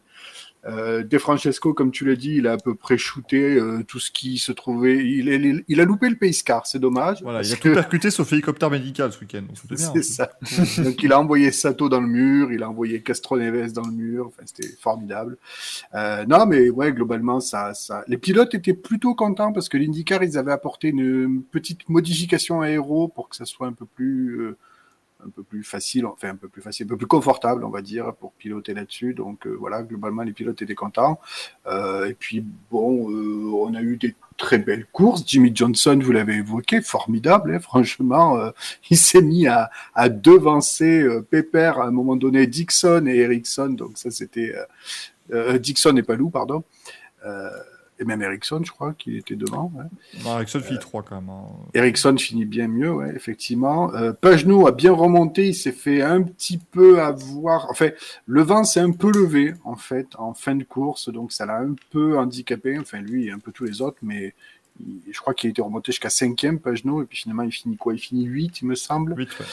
Euh, 0.64 1.02
De 1.02 1.18
Francesco, 1.18 1.74
comme 1.74 1.90
tu 1.90 2.04
l'as 2.04 2.14
dit, 2.14 2.34
il 2.36 2.46
a 2.46 2.52
à 2.52 2.56
peu 2.56 2.74
près 2.76 2.96
shooté 2.96 3.56
euh, 3.56 3.82
tout 3.82 3.98
ce 3.98 4.10
qui 4.12 4.38
se 4.38 4.52
trouvait. 4.52 4.96
Il, 5.04 5.28
il- 5.28 5.64
il 5.66 5.80
a 5.80 5.84
loupé 5.84 6.08
le 6.08 6.14
pace 6.16 6.42
car, 6.44 6.66
c'est 6.66 6.78
dommage. 6.78 7.20
Voilà, 7.22 7.42
il 7.42 7.52
a 7.52 7.56
tout 7.56 7.62
que- 7.62 7.74
percuté 7.74 8.10
sauf 8.12 8.32
hélicoptère 8.32 8.70
médical 8.70 9.12
ce 9.12 9.18
week-end. 9.20 9.42
c'est 9.76 10.02
ça. 10.02 10.30
Donc 10.78 11.02
il 11.02 11.12
a 11.12 11.18
envoyé 11.18 11.50
Sato 11.50 11.88
dans 11.88 12.00
le 12.00 12.06
mur, 12.06 12.52
il 12.52 12.62
a 12.62 12.70
envoyé 12.70 13.00
Castroneves 13.02 13.72
dans 13.72 13.84
le 13.86 13.92
mur. 13.92 14.26
Enfin, 14.28 14.42
c'était 14.44 14.68
formidable. 14.80 15.36
Euh, 15.94 16.24
non, 16.26 16.46
mais 16.46 16.70
ouais, 16.70 16.92
globalement, 16.92 17.40
ça, 17.40 17.74
ça. 17.74 18.04
Les 18.06 18.16
pilotes 18.18 18.54
étaient 18.54 18.72
plutôt 18.74 19.14
contents 19.16 19.52
parce 19.52 19.68
que 19.68 19.76
l'IndyCar, 19.76 20.22
ils 20.22 20.38
avaient 20.38 20.52
apporté 20.52 20.88
une 20.88 21.42
petite 21.42 21.88
modification 21.88 22.60
aéro 22.60 23.08
pour 23.08 23.28
que 23.28 23.34
ça 23.36 23.44
soit 23.44 23.66
un 23.66 23.72
peu 23.72 23.84
plus, 23.86 24.40
euh, 24.40 24.56
un 25.24 25.30
peu 25.30 25.42
plus 25.42 25.62
facile, 25.62 26.06
enfin 26.06 26.30
un 26.30 26.36
peu 26.36 26.48
plus 26.48 26.62
facile, 26.62 26.86
un 26.86 26.88
peu 26.88 26.96
plus 26.96 27.06
confortable, 27.06 27.64
on 27.64 27.70
va 27.70 27.82
dire, 27.82 28.14
pour 28.14 28.32
piloter 28.32 28.74
là-dessus. 28.74 29.14
Donc 29.14 29.46
euh, 29.46 29.56
voilà, 29.58 29.82
globalement, 29.82 30.22
les 30.22 30.32
pilotes 30.32 30.60
étaient 30.62 30.74
contents. 30.74 31.20
Euh, 31.66 32.06
et 32.06 32.14
puis 32.14 32.44
bon, 32.70 33.10
euh, 33.10 33.50
on 33.54 33.74
a 33.74 33.82
eu 33.82 33.96
des 33.96 34.14
très 34.36 34.58
belles 34.58 34.86
courses. 34.92 35.22
Jimmy 35.26 35.52
Johnson, 35.54 35.98
vous 36.02 36.12
l'avez 36.12 36.34
évoqué, 36.36 36.80
formidable, 36.80 37.54
hein, 37.54 37.58
franchement. 37.60 38.36
euh, 38.38 38.50
il 38.90 38.96
s'est 38.96 39.22
mis 39.22 39.46
à, 39.46 39.70
à 39.94 40.08
devancer 40.08 41.02
euh, 41.02 41.22
Pepper 41.22 41.72
à 41.76 41.84
un 41.84 41.90
moment 41.90 42.16
donné, 42.16 42.46
Dixon 42.46 43.06
et 43.06 43.16
Ericsson. 43.18 43.70
Donc 43.70 43.98
ça, 43.98 44.10
c'était 44.10 44.54
euh, 45.32 45.58
Dixon 45.58 45.96
et 45.96 46.02
Palou, 46.02 46.30
pardon. 46.30 46.64
Euh, 47.24 47.50
et 48.02 48.04
même 48.04 48.20
Ericsson, 48.20 48.60
je 48.64 48.70
crois, 48.72 48.92
qui 48.98 49.16
était 49.16 49.36
devant. 49.36 49.72
Ouais. 49.74 49.84
Non, 50.24 50.36
Ericsson 50.36 50.60
finit 50.60 50.78
3 50.80 51.02
quand 51.02 51.14
même. 51.20 51.30
hein. 51.30 51.44
Ericsson 51.72 52.16
finit 52.18 52.44
bien 52.44 52.66
mieux, 52.68 52.92
ouais, 52.92 53.12
effectivement. 53.14 53.94
Euh, 53.94 54.12
a 54.66 54.72
bien 54.72 54.92
remonté, 54.92 55.48
il 55.48 55.54
s'est 55.54 55.72
fait 55.72 56.02
un 56.02 56.22
petit 56.22 56.58
peu 56.58 57.00
avoir. 57.00 57.68
Enfin, 57.70 57.90
le 58.26 58.42
vent 58.42 58.64
s'est 58.64 58.80
un 58.80 58.90
peu 58.92 59.10
levé, 59.12 59.54
en 59.64 59.76
fait, 59.76 60.08
en 60.18 60.34
fin 60.34 60.54
de 60.56 60.64
course, 60.64 61.08
donc 61.10 61.32
ça 61.32 61.46
l'a 61.46 61.58
un 61.58 61.74
peu 61.90 62.18
handicapé. 62.18 62.78
Enfin, 62.78 63.00
lui 63.00 63.26
et 63.28 63.30
un 63.30 63.38
peu 63.38 63.52
tous 63.52 63.64
les 63.64 63.80
autres, 63.80 63.98
mais 64.02 64.34
il- 64.80 65.00
je 65.12 65.20
crois 65.20 65.34
qu'il 65.34 65.48
a 65.48 65.50
été 65.52 65.62
remonté 65.62 65.92
jusqu'à 65.92 66.10
cinquième, 66.10 66.58
Pagenaud, 66.58 67.02
et 67.02 67.04
puis 67.06 67.18
finalement, 67.18 67.42
il 67.44 67.52
finit 67.52 67.76
quoi? 67.76 67.94
Il 67.94 67.98
finit 68.00 68.24
8, 68.24 68.62
il 68.62 68.66
me 68.66 68.74
semble. 68.74 69.14
8, 69.16 69.28
ouais. 69.38 69.46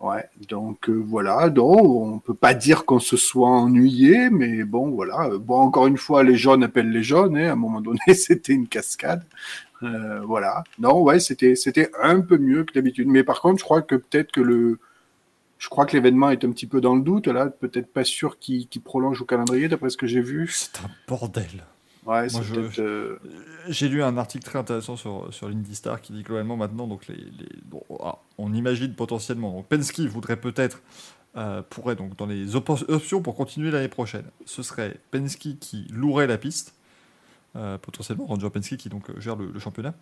Ouais, 0.00 0.24
donc 0.48 0.88
euh, 0.88 0.92
voilà, 0.92 1.50
donc 1.50 1.80
on 1.80 2.18
peut 2.20 2.34
pas 2.34 2.54
dire 2.54 2.84
qu'on 2.84 3.00
se 3.00 3.16
soit 3.16 3.48
ennuyé, 3.48 4.30
mais 4.30 4.62
bon, 4.62 4.90
voilà. 4.90 5.28
Bon, 5.38 5.56
encore 5.56 5.88
une 5.88 5.96
fois, 5.96 6.22
les 6.22 6.36
jaunes 6.36 6.62
appellent 6.62 6.90
les 6.92 7.02
jaunes, 7.02 7.36
hein, 7.36 7.48
à 7.48 7.52
un 7.52 7.56
moment 7.56 7.80
donné, 7.80 7.98
c'était 8.14 8.52
une 8.52 8.68
cascade. 8.68 9.24
Euh, 9.82 10.20
voilà. 10.20 10.64
Non, 10.78 11.02
ouais, 11.02 11.18
c'était 11.20 11.90
un 12.00 12.20
peu 12.20 12.38
mieux 12.38 12.64
que 12.64 12.72
d'habitude. 12.74 13.08
Mais 13.08 13.24
par 13.24 13.40
contre, 13.40 13.58
je 13.58 13.64
crois 13.64 13.82
que 13.82 13.96
peut-être 13.96 14.32
que 14.32 14.40
le. 14.40 14.78
Je 15.58 15.68
crois 15.68 15.86
que 15.86 15.96
l'événement 15.96 16.30
est 16.30 16.44
un 16.44 16.52
petit 16.52 16.68
peu 16.68 16.80
dans 16.80 16.94
le 16.94 17.02
doute, 17.02 17.26
là. 17.26 17.46
Peut-être 17.46 17.92
pas 17.92 18.04
sûr 18.04 18.38
qu'il 18.38 18.68
qu'il 18.68 18.82
prolonge 18.82 19.20
au 19.22 19.24
calendrier, 19.24 19.68
d'après 19.68 19.90
ce 19.90 19.96
que 19.96 20.06
j'ai 20.06 20.20
vu. 20.20 20.48
C'est 20.52 20.78
un 20.78 20.90
bordel. 21.08 21.64
Ouais, 22.38 22.44
euh, 22.78 23.18
J'ai 23.68 23.88
lu 23.88 24.02
un 24.02 24.16
article 24.16 24.44
très 24.44 24.58
intéressant 24.58 24.96
sur, 24.96 25.32
sur 25.32 25.48
l'Indie-Star 25.48 26.00
qui 26.00 26.12
dit 26.12 26.22
globalement 26.22 26.56
maintenant, 26.56 26.86
donc 26.86 27.06
les, 27.06 27.16
les- 27.16 27.48
bon, 27.64 27.82
ah, 28.02 28.18
on 28.38 28.52
imagine 28.54 28.94
potentiellement, 28.94 29.52
donc 29.52 29.66
Penske 29.68 30.00
voudrait 30.00 30.40
peut-être, 30.40 30.80
euh, 31.36 31.62
pourrait 31.68 31.96
donc 31.96 32.16
dans 32.16 32.26
les 32.26 32.56
options 32.56 33.20
pour 33.22 33.34
continuer 33.36 33.70
l'année 33.70 33.88
prochaine, 33.88 34.24
ce 34.46 34.62
serait 34.62 34.96
Penske 35.10 35.58
qui 35.60 35.86
louerait 35.92 36.26
la 36.26 36.38
piste, 36.38 36.74
euh, 37.56 37.76
potentiellement, 37.78 38.26
Ranger 38.26 38.50
Penske 38.50 38.76
qui 38.76 38.88
donc 38.88 39.10
euh, 39.10 39.20
gère 39.20 39.36
le, 39.36 39.50
le 39.50 39.58
championnat. 39.58 39.94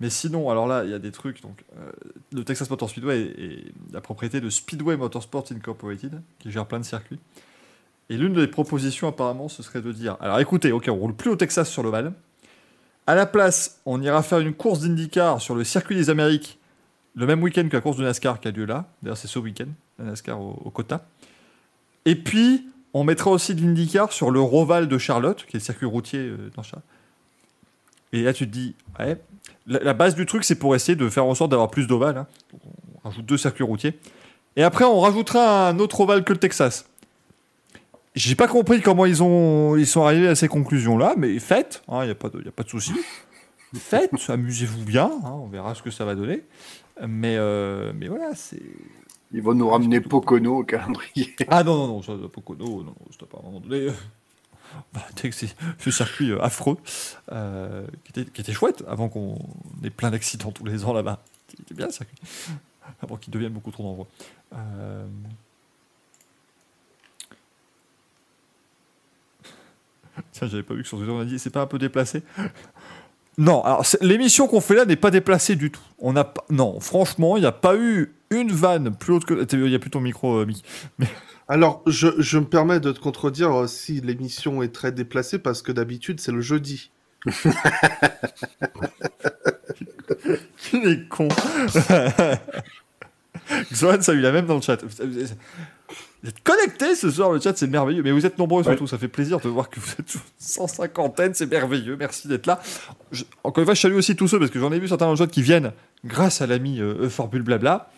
Mais 0.00 0.08
sinon, 0.08 0.48
alors 0.48 0.66
là, 0.66 0.84
il 0.84 0.90
y 0.90 0.94
a 0.94 0.98
des 0.98 1.12
trucs, 1.12 1.42
donc 1.42 1.62
euh, 1.76 1.90
le 2.32 2.42
Texas 2.42 2.70
Motor 2.70 2.88
Speedway 2.88 3.20
est, 3.20 3.44
est 3.44 3.64
la 3.92 4.00
propriété 4.00 4.40
de 4.40 4.48
Speedway 4.48 4.96
Motorsports 4.96 5.44
Incorporated, 5.52 6.22
qui 6.38 6.50
gère 6.50 6.64
plein 6.66 6.78
de 6.80 6.84
circuits. 6.86 7.18
Et 8.10 8.16
l'une 8.16 8.34
des 8.34 8.48
propositions 8.48 9.08
apparemment, 9.08 9.48
ce 9.48 9.62
serait 9.62 9.80
de 9.80 9.92
dire, 9.92 10.16
alors 10.20 10.40
écoutez, 10.40 10.72
ok, 10.72 10.86
on 10.88 10.96
roule 10.96 11.14
plus 11.14 11.30
au 11.30 11.36
Texas 11.36 11.70
sur 11.70 11.82
l'Oval, 11.82 12.12
à 13.06 13.14
la 13.14 13.24
place, 13.24 13.80
on 13.86 14.02
ira 14.02 14.22
faire 14.22 14.40
une 14.40 14.52
course 14.52 14.80
d'IndyCar 14.80 15.40
sur 15.40 15.54
le 15.54 15.64
circuit 15.64 15.96
des 15.96 16.10
Amériques 16.10 16.58
le 17.14 17.26
même 17.26 17.42
week-end 17.42 17.66
que 17.68 17.76
la 17.76 17.80
course 17.80 17.96
de 17.96 18.04
NASCAR 18.04 18.40
qui 18.40 18.48
a 18.48 18.50
lieu 18.50 18.64
là. 18.64 18.86
D'ailleurs, 19.02 19.16
c'est 19.16 19.28
ce 19.28 19.38
week-end, 19.38 19.66
la 19.98 20.06
NASCAR 20.06 20.40
au, 20.40 20.70
quota. 20.70 21.06
Et 22.04 22.14
puis, 22.14 22.66
on 22.94 23.04
mettra 23.04 23.30
aussi 23.30 23.54
de 23.54 23.60
l'IndyCar 23.60 24.12
sur 24.12 24.30
le 24.30 24.40
Roval 24.40 24.88
de 24.88 24.98
Charlotte, 24.98 25.44
qui 25.46 25.56
est 25.56 25.60
le 25.60 25.64
circuit 25.64 25.86
routier 25.86 26.18
euh. 26.18 26.50
Et 28.12 28.22
là, 28.22 28.32
tu 28.32 28.46
te 28.46 28.52
dis, 28.52 28.74
ouais, 28.98 29.20
la, 29.66 29.92
base 29.92 30.14
du 30.14 30.26
truc, 30.26 30.44
c'est 30.44 30.56
pour 30.56 30.74
essayer 30.74 30.96
de 30.96 31.08
faire 31.08 31.24
en 31.24 31.34
sorte 31.34 31.50
d'avoir 31.50 31.70
plus 31.70 31.86
d'ovales. 31.86 32.18
hein. 32.18 32.26
On 33.04 33.08
rajoute 33.08 33.26
deux 33.26 33.38
circuits 33.38 33.64
routiers. 33.64 33.98
Et 34.56 34.62
après, 34.62 34.84
on 34.84 35.00
rajoutera 35.00 35.68
un 35.68 35.78
autre 35.78 36.00
ovale 36.00 36.24
que 36.24 36.32
le 36.32 36.38
Texas. 36.38 36.89
J'ai 38.14 38.34
pas 38.34 38.48
compris 38.48 38.80
comment 38.80 39.06
ils, 39.06 39.22
ont, 39.22 39.76
ils 39.76 39.86
sont 39.86 40.02
arrivés 40.04 40.28
à 40.28 40.34
ces 40.34 40.48
conclusions-là, 40.48 41.14
mais 41.16 41.38
faites, 41.38 41.82
il 41.88 41.94
n'y 42.04 42.10
a, 42.10 42.14
pas 42.14 42.28
de- 42.28 42.42
y 42.44 42.48
a 42.48 42.52
pas 42.52 42.64
de 42.64 42.68
souci. 42.68 42.92
Faites, 43.74 44.10
amusez-vous 44.28 44.84
bien, 44.84 45.10
hein, 45.24 45.30
on 45.30 45.46
verra 45.46 45.76
ce 45.76 45.82
que 45.82 45.92
ça 45.92 46.04
va 46.04 46.16
donner. 46.16 46.42
Mais, 47.06 47.36
euh, 47.38 47.92
mais 47.94 48.08
voilà, 48.08 48.34
c'est. 48.34 48.60
Ils 49.32 49.42
vont 49.42 49.54
nous 49.54 49.68
ramener 49.68 50.00
Pocono 50.00 50.58
au 50.58 50.64
calendrier. 50.64 51.36
Ah 51.48 51.62
non, 51.62 51.76
non, 51.76 51.86
non, 51.86 52.02
ça, 52.02 52.14
Pocono, 52.32 52.64
non, 52.64 52.82
non, 52.84 52.94
c'était 53.12 53.26
pas 53.26 53.38
à 53.38 53.40
un 53.40 53.44
moment 53.44 53.60
donné. 53.60 53.76
euh, 53.86 53.92
bah, 54.92 55.02
c'est 55.16 55.54
ce 55.78 55.90
circuit 55.92 56.32
euh, 56.32 56.42
affreux, 56.42 56.78
euh, 57.30 57.86
qui, 58.04 58.10
était, 58.20 58.30
qui 58.30 58.40
était 58.40 58.52
chouette 58.52 58.82
avant 58.88 59.08
qu'on 59.08 59.38
ait 59.84 59.90
plein 59.90 60.10
d'accidents 60.10 60.50
tous 60.50 60.64
les 60.64 60.84
ans 60.84 60.92
là-bas. 60.92 61.22
Qui 61.46 61.62
était 61.62 61.74
bien 61.74 61.86
le 61.86 61.92
circuit. 61.92 62.18
Avant 63.02 63.16
qu'il 63.16 63.32
devienne 63.32 63.52
beaucoup 63.52 63.70
trop 63.70 63.84
dangereux. 63.84 64.06
Euh, 64.54 65.06
Tiens, 70.32 70.48
j'avais 70.48 70.62
pas 70.62 70.74
vu 70.74 70.82
que 70.82 70.88
sur 70.88 70.98
Twitter 70.98 71.12
on 71.12 71.20
a 71.20 71.24
dit 71.24 71.38
c'est 71.38 71.50
pas 71.50 71.62
un 71.62 71.66
peu 71.66 71.78
déplacé 71.78 72.22
Non, 73.38 73.62
alors 73.62 73.86
l'émission 74.02 74.48
qu'on 74.48 74.60
fait 74.60 74.74
là 74.74 74.84
n'est 74.84 74.96
pas 74.96 75.10
déplacée 75.10 75.56
du 75.56 75.70
tout. 75.70 75.80
On 75.98 76.14
a 76.14 76.24
pas... 76.24 76.44
Non, 76.50 76.78
franchement, 76.78 77.38
il 77.38 77.40
n'y 77.40 77.46
a 77.46 77.52
pas 77.52 77.74
eu 77.74 78.12
une 78.30 78.52
vanne 78.52 78.94
plus 78.94 79.14
haute 79.14 79.24
que. 79.24 79.46
Il 79.54 79.64
n'y 79.64 79.74
a 79.74 79.78
plus 79.78 79.88
ton 79.88 80.00
micro, 80.00 80.40
euh, 80.40 80.46
Mickey. 80.46 80.62
Alors, 81.48 81.82
je, 81.86 82.08
je 82.18 82.38
me 82.38 82.44
permets 82.44 82.80
de 82.80 82.92
te 82.92 83.00
contredire 83.00 83.62
euh, 83.62 83.66
si 83.66 84.02
l'émission 84.02 84.62
est 84.62 84.74
très 84.74 84.92
déplacée 84.92 85.38
parce 85.38 85.62
que 85.62 85.72
d'habitude 85.72 86.20
c'est 86.20 86.32
le 86.32 86.42
jeudi. 86.42 86.90
Il 90.72 90.86
est 90.86 91.08
con. 91.08 91.28
Zohan, 93.74 94.00
ça 94.00 94.12
a 94.12 94.14
eu 94.14 94.20
la 94.20 94.32
même 94.32 94.46
dans 94.46 94.56
le 94.56 94.60
chat. 94.60 94.78
Vous 96.22 96.28
êtes 96.28 96.42
connectés 96.42 96.94
ce 96.94 97.10
soir, 97.10 97.30
le 97.32 97.40
chat, 97.40 97.56
c'est 97.56 97.66
merveilleux. 97.66 98.02
Mais 98.02 98.12
vous 98.12 98.26
êtes 98.26 98.38
nombreux 98.38 98.62
surtout, 98.62 98.86
ça 98.86 98.98
fait 98.98 99.08
plaisir 99.08 99.40
de 99.40 99.48
voir 99.48 99.70
que 99.70 99.80
vous 99.80 99.90
êtes 99.98 100.12
sans 100.38 100.66
cinquantaine, 100.66 101.32
c'est 101.34 101.46
merveilleux. 101.50 101.96
Merci 101.98 102.28
d'être 102.28 102.46
là. 102.46 102.60
Je- 103.10 103.24
encore 103.42 103.62
une 103.62 103.66
fois, 103.66 103.74
je 103.74 103.80
salue 103.80 103.94
aussi 103.94 104.14
tous 104.16 104.28
ceux, 104.28 104.38
parce 104.38 104.50
que 104.50 104.58
j'en 104.60 104.70
ai 104.72 104.78
vu 104.78 104.86
certains 104.88 105.06
dans 105.06 105.12
le 105.12 105.16
chat 105.16 105.26
qui 105.28 105.40
viennent 105.42 105.72
grâce 106.04 106.42
à 106.42 106.46
l'ami 106.46 106.80
euh, 106.80 107.08
Formule 107.08 107.42
Blabla. 107.42 107.90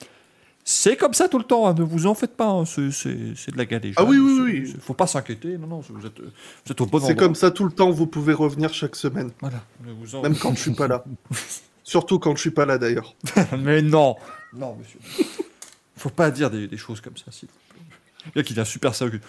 C'est 0.65 0.97
comme 0.97 1.13
ça 1.13 1.29
tout 1.29 1.39
le 1.39 1.45
temps, 1.45 1.67
hein, 1.67 1.75
ne 1.77 1.83
vous 1.83 2.07
en 2.07 2.15
faites 2.15 2.37
pas, 2.37 2.47
hein, 2.47 2.65
c'est- 2.65 2.93
c'est 2.93 3.33
c'est 3.35 3.51
de 3.51 3.59
la 3.59 3.65
galéjade. 3.65 3.97
Ah 3.99 4.09
oui, 4.09 4.19
oui, 4.19 4.35
C'est- 4.37 4.43
oui. 4.43 4.73
c'est- 4.73 4.81
Faut 4.81 4.95
pas 4.95 5.09
s'inquiéter, 5.09 5.59
non, 5.59 5.67
non, 5.67 5.81
vous 5.81 6.07
êtes, 6.07 6.21
vous 6.21 6.71
êtes 6.71 6.81
au 6.81 6.87
bon 6.87 7.01
C'est 7.01 7.07
endroit. 7.07 7.17
comme 7.27 7.35
ça 7.35 7.51
tout 7.51 7.65
le 7.65 7.73
temps, 7.73 7.91
vous 7.91 8.07
pouvez 8.07 8.33
revenir 8.33 8.73
chaque 8.73 8.95
semaine, 8.95 9.33
Voilà, 9.41 9.61
ne 9.85 9.93
vous 9.93 10.15
en- 10.15 10.23
même 10.23 10.37
quand 10.37 10.55
je 10.55 10.61
suis 10.61 10.71
pas 10.75 10.87
là. 10.87 11.03
Surtout 11.83 12.21
quand 12.21 12.37
je 12.37 12.41
suis 12.41 12.53
pas 12.53 12.65
là 12.65 12.79
d'ailleurs. 12.79 13.17
Mais 13.59 13.83
non 13.83 14.15
Non, 14.55 14.77
monsieur. 14.79 15.01
Faut 15.97 16.11
pas 16.11 16.31
dire 16.31 16.49
des, 16.51 16.69
des 16.69 16.77
choses 16.77 17.01
comme 17.01 17.17
ça, 17.17 17.25
s'il 17.31 17.49
vous 17.49 17.55
plaît. 17.55 17.62
Le 18.27 18.33
gars 18.41 18.43
qui 18.43 18.55
devient 18.55 18.69
super 18.69 18.95
sérieux. 18.95 19.21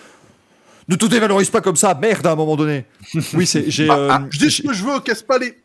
Ne 0.89 0.95
tout 0.95 1.07
dévalorise 1.07 1.49
pas 1.49 1.61
comme 1.61 1.75
ça, 1.77 1.93
merde, 1.99 2.27
à 2.27 2.31
un 2.31 2.35
moment 2.35 2.55
donné. 2.55 2.85
Oui, 3.33 3.45
c'est. 3.47 3.69
J'ai 3.69 3.89
euh, 3.89 4.09
Ah, 4.11 4.23
je 4.29 4.37
dis 4.39 4.51
ce 4.51 4.61
que 4.61 4.73
je 4.73 4.83
veux, 4.83 4.99
casse 4.99 5.21
pas 5.23 5.37
les. 5.37 5.57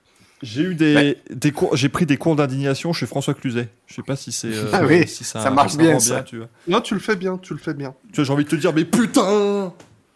j'ai 0.42 0.62
eu 0.62 0.74
des, 0.76 1.18
des 1.30 1.50
cours, 1.50 1.76
j'ai 1.76 1.88
pris 1.88 2.06
des 2.06 2.16
cours 2.16 2.36
d'indignation 2.36 2.92
chez 2.92 3.06
François 3.06 3.34
Cluzet. 3.34 3.68
Je 3.88 3.94
sais 3.96 4.02
pas 4.02 4.14
si 4.14 4.30
c'est. 4.30 4.46
euh, 4.48 4.66
Ah 4.72 4.82
oui, 4.84 5.08
si 5.08 5.24
ça 5.24 5.50
marche 5.50 5.76
bien, 5.76 5.98
ça. 5.98 6.22
tu 6.22 6.36
vois. 6.38 6.48
Non, 6.68 6.80
tu 6.80 6.94
le 6.94 7.00
fais 7.00 7.16
bien, 7.16 7.36
tu 7.36 7.52
le 7.52 7.58
fais 7.58 7.74
bien. 7.74 7.94
Tu 8.12 8.16
vois, 8.16 8.24
j'ai 8.24 8.32
envie 8.32 8.44
de 8.44 8.48
te 8.48 8.56
dire, 8.56 8.72
mais 8.72 8.84
putain, 8.84 9.72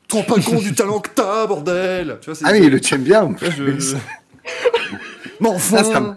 te 0.07 0.15
rends 0.17 0.23
pas 0.23 0.41
compte 0.41 0.63
du 0.63 0.73
talent 0.75 1.01
que 1.01 1.11
t'as, 1.13 1.47
bordel. 1.49 2.19
Tu 2.21 2.27
vois, 2.27 2.35
c'est. 2.37 2.45
Ah 2.47 2.53
oui, 2.53 2.61
il 2.63 2.71
le 2.71 2.81
tient 2.81 2.99
bien. 2.99 3.23
en 3.25 3.35
plus. 3.35 3.51
je- 3.51 3.97
Mais 5.41 5.49
enfin. 5.49 6.17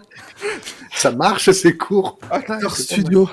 ça 0.94 1.10
marche, 1.10 1.50
c'est 1.50 1.76
court. 1.76 2.18
Acteur 2.30 2.76
studio. 2.76 3.28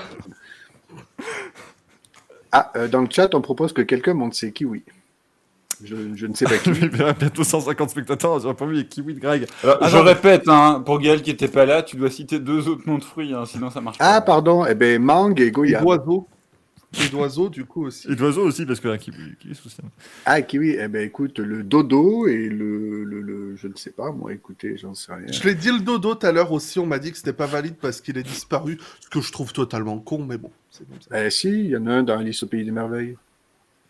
Ah, 2.54 2.70
euh, 2.76 2.88
dans 2.88 3.00
le 3.02 3.08
chat, 3.10 3.34
on 3.34 3.40
propose 3.40 3.72
que 3.72 3.82
quelqu'un 3.82 4.14
monte 4.14 4.34
ses 4.34 4.52
kiwis. 4.52 4.84
Je, 5.82 5.96
je 6.14 6.26
ne 6.26 6.34
sais 6.34 6.44
pas 6.44 6.56
qui. 6.62 6.70
Bientôt 6.70 7.42
150 7.42 7.90
spectateurs, 7.90 8.38
j'aurais 8.40 8.54
pas 8.54 8.64
vu 8.66 8.74
les 8.76 8.86
kiwis 8.86 9.14
de 9.14 9.20
Greg. 9.20 9.46
Alors, 9.64 9.78
Ah 9.80 9.88
je 9.88 9.96
non, 9.96 10.04
répète, 10.04 10.48
hein, 10.48 10.82
pour 10.86 11.00
Gaël 11.00 11.20
qui 11.20 11.30
était 11.30 11.48
pas 11.48 11.66
là, 11.66 11.82
tu 11.82 11.96
dois 11.96 12.10
citer 12.10 12.38
deux 12.38 12.68
autres 12.68 12.82
noms 12.86 12.98
de 12.98 13.04
fruits, 13.04 13.34
hein, 13.34 13.44
sinon 13.44 13.70
ça 13.70 13.80
marche 13.80 13.96
Ah, 13.98 14.20
pas. 14.20 14.20
pardon. 14.20 14.64
Eh 14.66 14.74
ben, 14.76 15.02
mangue 15.02 15.40
et 15.40 15.46
Et 15.46 15.50
goyave. 15.50 15.84
Et 17.04 17.08
d'oiseaux, 17.08 17.48
du 17.48 17.64
coup 17.64 17.86
aussi. 17.86 18.10
Et 18.10 18.14
d'oiseaux 18.16 18.42
aussi, 18.46 18.66
parce 18.66 18.80
que 18.80 18.88
là, 18.88 18.98
kiwi, 18.98 19.16
kiwi 19.40 19.54
sous 19.54 19.68
Ah, 20.26 20.42
kiwi. 20.42 20.76
Eh 20.78 20.88
ben, 20.88 21.02
écoute, 21.06 21.38
le 21.38 21.62
dodo 21.62 22.26
et 22.26 22.48
le, 22.48 23.04
le, 23.04 23.20
le- 23.20 23.56
je 23.56 23.68
ne 23.68 23.74
sais 23.76 23.90
pas. 23.90 24.12
Moi, 24.12 24.32
écoutez, 24.32 24.76
j'en 24.76 24.94
sais 24.94 25.12
rien. 25.12 25.26
Je 25.30 25.42
l'ai 25.44 25.54
dit 25.54 25.70
le 25.70 25.80
dodo 25.80 26.14
tout 26.14 26.26
à 26.26 26.32
l'heure 26.32 26.52
aussi, 26.52 26.78
on 26.78 26.86
m'a 26.86 26.98
dit 26.98 27.10
que 27.10 27.16
c'était 27.16 27.32
pas 27.32 27.46
valide 27.46 27.76
parce 27.80 28.00
qu'il 28.00 28.16
est 28.18 28.22
disparu, 28.22 28.78
ce 29.00 29.08
que 29.08 29.20
je 29.20 29.32
trouve 29.32 29.52
totalement 29.52 29.98
con, 29.98 30.24
mais 30.24 30.38
bon, 30.38 30.50
c'est 30.70 30.88
comme 30.88 31.00
ça. 31.00 31.24
Eh 31.26 31.30
si, 31.30 31.48
il 31.48 31.66
y 31.70 31.76
en 31.76 31.86
a 31.86 31.92
un 31.92 32.02
dans 32.02 32.18
Alice 32.18 32.42
au 32.42 32.46
pays 32.46 32.64
des 32.64 32.70
merveilles. 32.70 33.16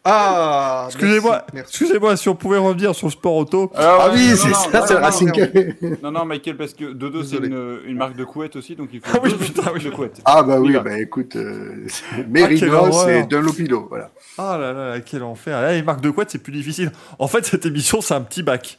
Ah 0.06 0.84
Excusez-moi, 0.88 1.32
merci, 1.32 1.50
merci. 1.54 1.70
excusez-moi, 1.70 2.16
si 2.18 2.28
on 2.28 2.34
pouvait 2.34 2.58
revenir 2.58 2.94
sur 2.94 3.06
le 3.06 3.12
sport 3.12 3.36
auto. 3.36 3.72
Alors, 3.74 4.02
Ah 4.02 4.08
ouais, 4.10 4.14
oui, 4.16 4.36
c'est 4.36 4.52
ça, 4.54 4.86
c'est 4.86 4.94
Racing 4.96 5.28
non, 5.28 5.32
Café. 5.32 5.76
Non, 6.02 6.10
non, 6.10 6.24
Michael, 6.26 6.58
parce 6.58 6.74
que 6.74 6.92
Dodo, 6.92 7.22
c'est 7.22 7.40
Désolé. 7.40 7.48
une, 7.48 7.90
une 7.90 7.96
marque 7.96 8.14
de 8.14 8.24
couette 8.24 8.54
aussi, 8.56 8.76
donc 8.76 8.90
il 8.92 9.00
faut 9.00 9.06
Ah 9.14 9.18
oui, 9.22 9.32
putain, 9.34 9.62
oui. 9.74 9.82
de 9.82 9.88
couette. 9.88 10.20
Ah 10.26 10.42
bah 10.42 10.60
oui, 10.60 10.76
bah 10.84 10.98
écoute, 10.98 11.36
euh, 11.36 11.86
Mérinos 12.28 12.94
horreur. 12.94 13.08
et 13.08 13.22
Dunlopilo, 13.24 13.86
voilà. 13.88 14.10
Ah 14.36 14.58
là 14.60 14.72
là, 14.74 15.00
quel 15.00 15.22
enfer. 15.22 15.58
Là, 15.62 15.72
les 15.72 15.82
marques 15.82 16.02
de 16.02 16.10
couette, 16.10 16.30
c'est 16.30 16.42
plus 16.42 16.52
difficile. 16.52 16.92
En 17.18 17.26
fait, 17.26 17.46
cette 17.46 17.64
émission, 17.64 18.02
c'est 18.02 18.14
un 18.14 18.20
petit 18.20 18.42
bac. 18.42 18.78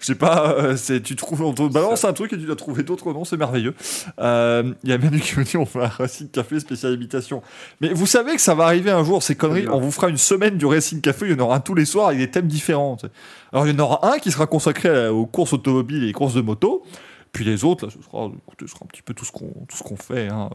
Je 0.00 0.06
sais 0.06 0.14
pas, 0.16 0.52
euh, 0.58 0.76
c'est, 0.76 1.00
tu 1.02 1.16
trouves, 1.16 1.42
on 1.42 1.52
te 1.54 1.62
balance 1.68 2.04
un 2.04 2.12
truc 2.12 2.32
et 2.32 2.36
tu 2.38 2.44
dois 2.44 2.56
trouver 2.56 2.82
d'autres 2.82 3.12
noms, 3.12 3.24
c'est 3.24 3.36
merveilleux. 3.36 3.74
Euh, 4.18 4.74
Il 4.82 4.90
y 4.90 4.92
a 4.92 4.98
Manu 4.98 5.20
qui 5.20 5.38
me 5.38 5.44
dit 5.44 5.56
on 5.56 5.64
fait 5.66 5.82
un 5.82 5.88
Racing 5.88 6.28
Café 6.28 6.60
spécial 6.60 6.92
imitation. 6.92 7.42
Mais 7.80 7.92
vous 7.92 8.06
savez 8.06 8.34
que 8.34 8.40
ça 8.40 8.54
va 8.54 8.64
arriver 8.64 8.90
un 8.90 9.02
jour, 9.04 9.22
ces 9.22 9.34
conneries. 9.36 9.66
On 9.68 9.80
vous 9.80 9.90
fera 9.92 10.08
une 10.08 10.18
semaine 10.18 10.56
du 10.58 10.66
Racing 10.66 11.00
Café, 11.00 11.26
il 11.26 11.32
y 11.32 11.34
en 11.34 11.44
aura 11.44 11.56
un 11.56 11.60
tous 11.60 11.74
les 11.74 11.84
soirs 11.84 12.08
avec 12.08 12.18
des 12.18 12.30
thèmes 12.30 12.46
différents. 12.48 12.96
Alors, 13.52 13.66
il 13.66 13.72
y 13.72 13.76
en 13.76 13.82
aura 13.82 14.12
un 14.14 14.18
qui 14.18 14.30
sera 14.30 14.46
consacré 14.46 15.08
aux 15.08 15.26
courses 15.26 15.52
automobiles 15.52 16.04
et 16.08 16.12
courses 16.12 16.34
de 16.34 16.40
moto. 16.42 16.82
Puis 17.32 17.44
les 17.44 17.64
autres, 17.64 17.86
là, 17.86 17.92
ce 17.92 18.00
sera, 18.00 18.26
écoutez, 18.46 18.66
ce 18.66 18.72
sera 18.74 18.84
un 18.84 18.86
petit 18.86 19.02
peu 19.02 19.12
tout 19.12 19.24
ce 19.24 19.32
qu'on, 19.32 19.46
tout 19.68 19.76
ce 19.76 19.82
qu'on 19.82 19.96
fait. 19.96 20.28
hein. 20.28 20.50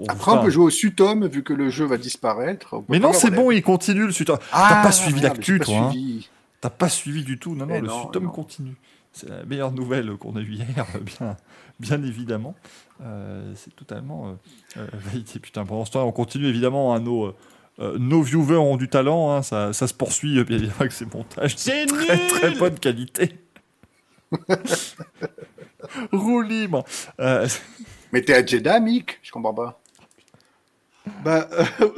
On- 0.00 0.04
Après, 0.08 0.32
on 0.32 0.42
peut 0.44 0.48
jouer 0.50 0.64
au 0.64 0.70
Sutom, 0.70 1.26
vu 1.26 1.42
que 1.42 1.52
le 1.52 1.68
jeu 1.68 1.84
va 1.84 1.98
disparaître. 1.98 2.76
Mais 2.88 2.98
non, 2.98 3.12
c'est 3.12 3.30
bon, 3.30 3.50
il 3.50 3.62
continue 3.62 4.06
le 4.06 4.12
suite. 4.12 4.30
Ah, 4.52 4.66
T'as 4.70 4.82
pas 4.82 4.92
suivi 4.92 5.20
merde, 5.20 5.34
l'actu, 5.34 5.58
pas 5.58 5.64
toi. 5.66 5.76
hein. 5.76 5.90
suivi. 5.90 6.30
T'as 6.66 6.70
pas 6.70 6.88
suivi 6.88 7.22
du 7.22 7.38
tout. 7.38 7.54
Non, 7.54 7.64
non, 7.66 7.74
Mais 7.74 7.80
le 7.80 7.86
non, 7.86 8.10
non. 8.20 8.28
continue. 8.30 8.74
C'est 9.12 9.28
la 9.28 9.44
meilleure 9.44 9.70
nouvelle 9.70 10.16
qu'on 10.16 10.34
a 10.34 10.40
eue 10.40 10.54
hier, 10.54 10.84
bien, 11.00 11.36
bien 11.78 12.02
évidemment. 12.02 12.56
Euh, 13.02 13.52
c'est 13.54 13.74
totalement 13.76 14.30
euh, 14.30 14.32
euh, 14.78 14.86
validé. 14.92 15.38
Putain, 15.38 15.64
pendant 15.64 15.84
ce 15.84 15.92
temps, 15.92 16.04
on 16.04 16.10
continue 16.10 16.46
évidemment. 16.46 16.92
hein, 16.92 16.98
nos, 16.98 17.34
euh, 17.78 17.98
nos 17.98 18.20
viewers 18.22 18.56
ont 18.56 18.76
du 18.76 18.88
talent. 18.88 19.30
hein, 19.30 19.42
ça, 19.42 19.72
ça 19.72 19.86
se 19.86 19.94
poursuit, 19.94 20.42
bien 20.42 20.56
évidemment, 20.56 20.80
avec 20.80 20.90
ces 20.92 21.06
montages. 21.06 21.56
C'est 21.56 21.86
de 21.86 21.92
très, 21.92 22.16
nul 22.16 22.26
très 22.30 22.50
bonne 22.56 22.78
qualité. 22.80 23.38
Roue 26.12 26.42
libre. 26.42 26.84
Euh, 27.20 27.46
Mais 28.12 28.22
t'es 28.22 28.34
à 28.34 28.44
Jeddah, 28.44 28.80
Mick? 28.80 29.20
Je 29.22 29.30
comprends 29.30 29.54
pas. 29.54 29.80
Bah, 31.24 31.48
euh, 31.80 31.90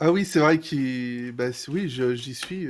ah 0.00 0.10
oui, 0.10 0.24
c'est 0.24 0.40
vrai 0.40 0.58
qu'il. 0.58 1.30
Bah 1.32 1.50
oui, 1.68 1.88
je- 1.88 2.16
j'y 2.16 2.34
suis. 2.34 2.66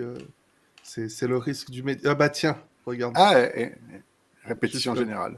C'est 0.94 1.08
c'est 1.08 1.26
le 1.26 1.38
risque 1.38 1.70
du 1.70 1.82
métier. 1.82 2.08
Ah 2.08 2.14
bah 2.14 2.28
tiens, 2.28 2.56
regarde. 2.86 3.14
Ah, 3.16 3.34
eh, 3.54 3.72
répétition 4.44 4.94
Juste- 4.94 5.04
générale. 5.06 5.36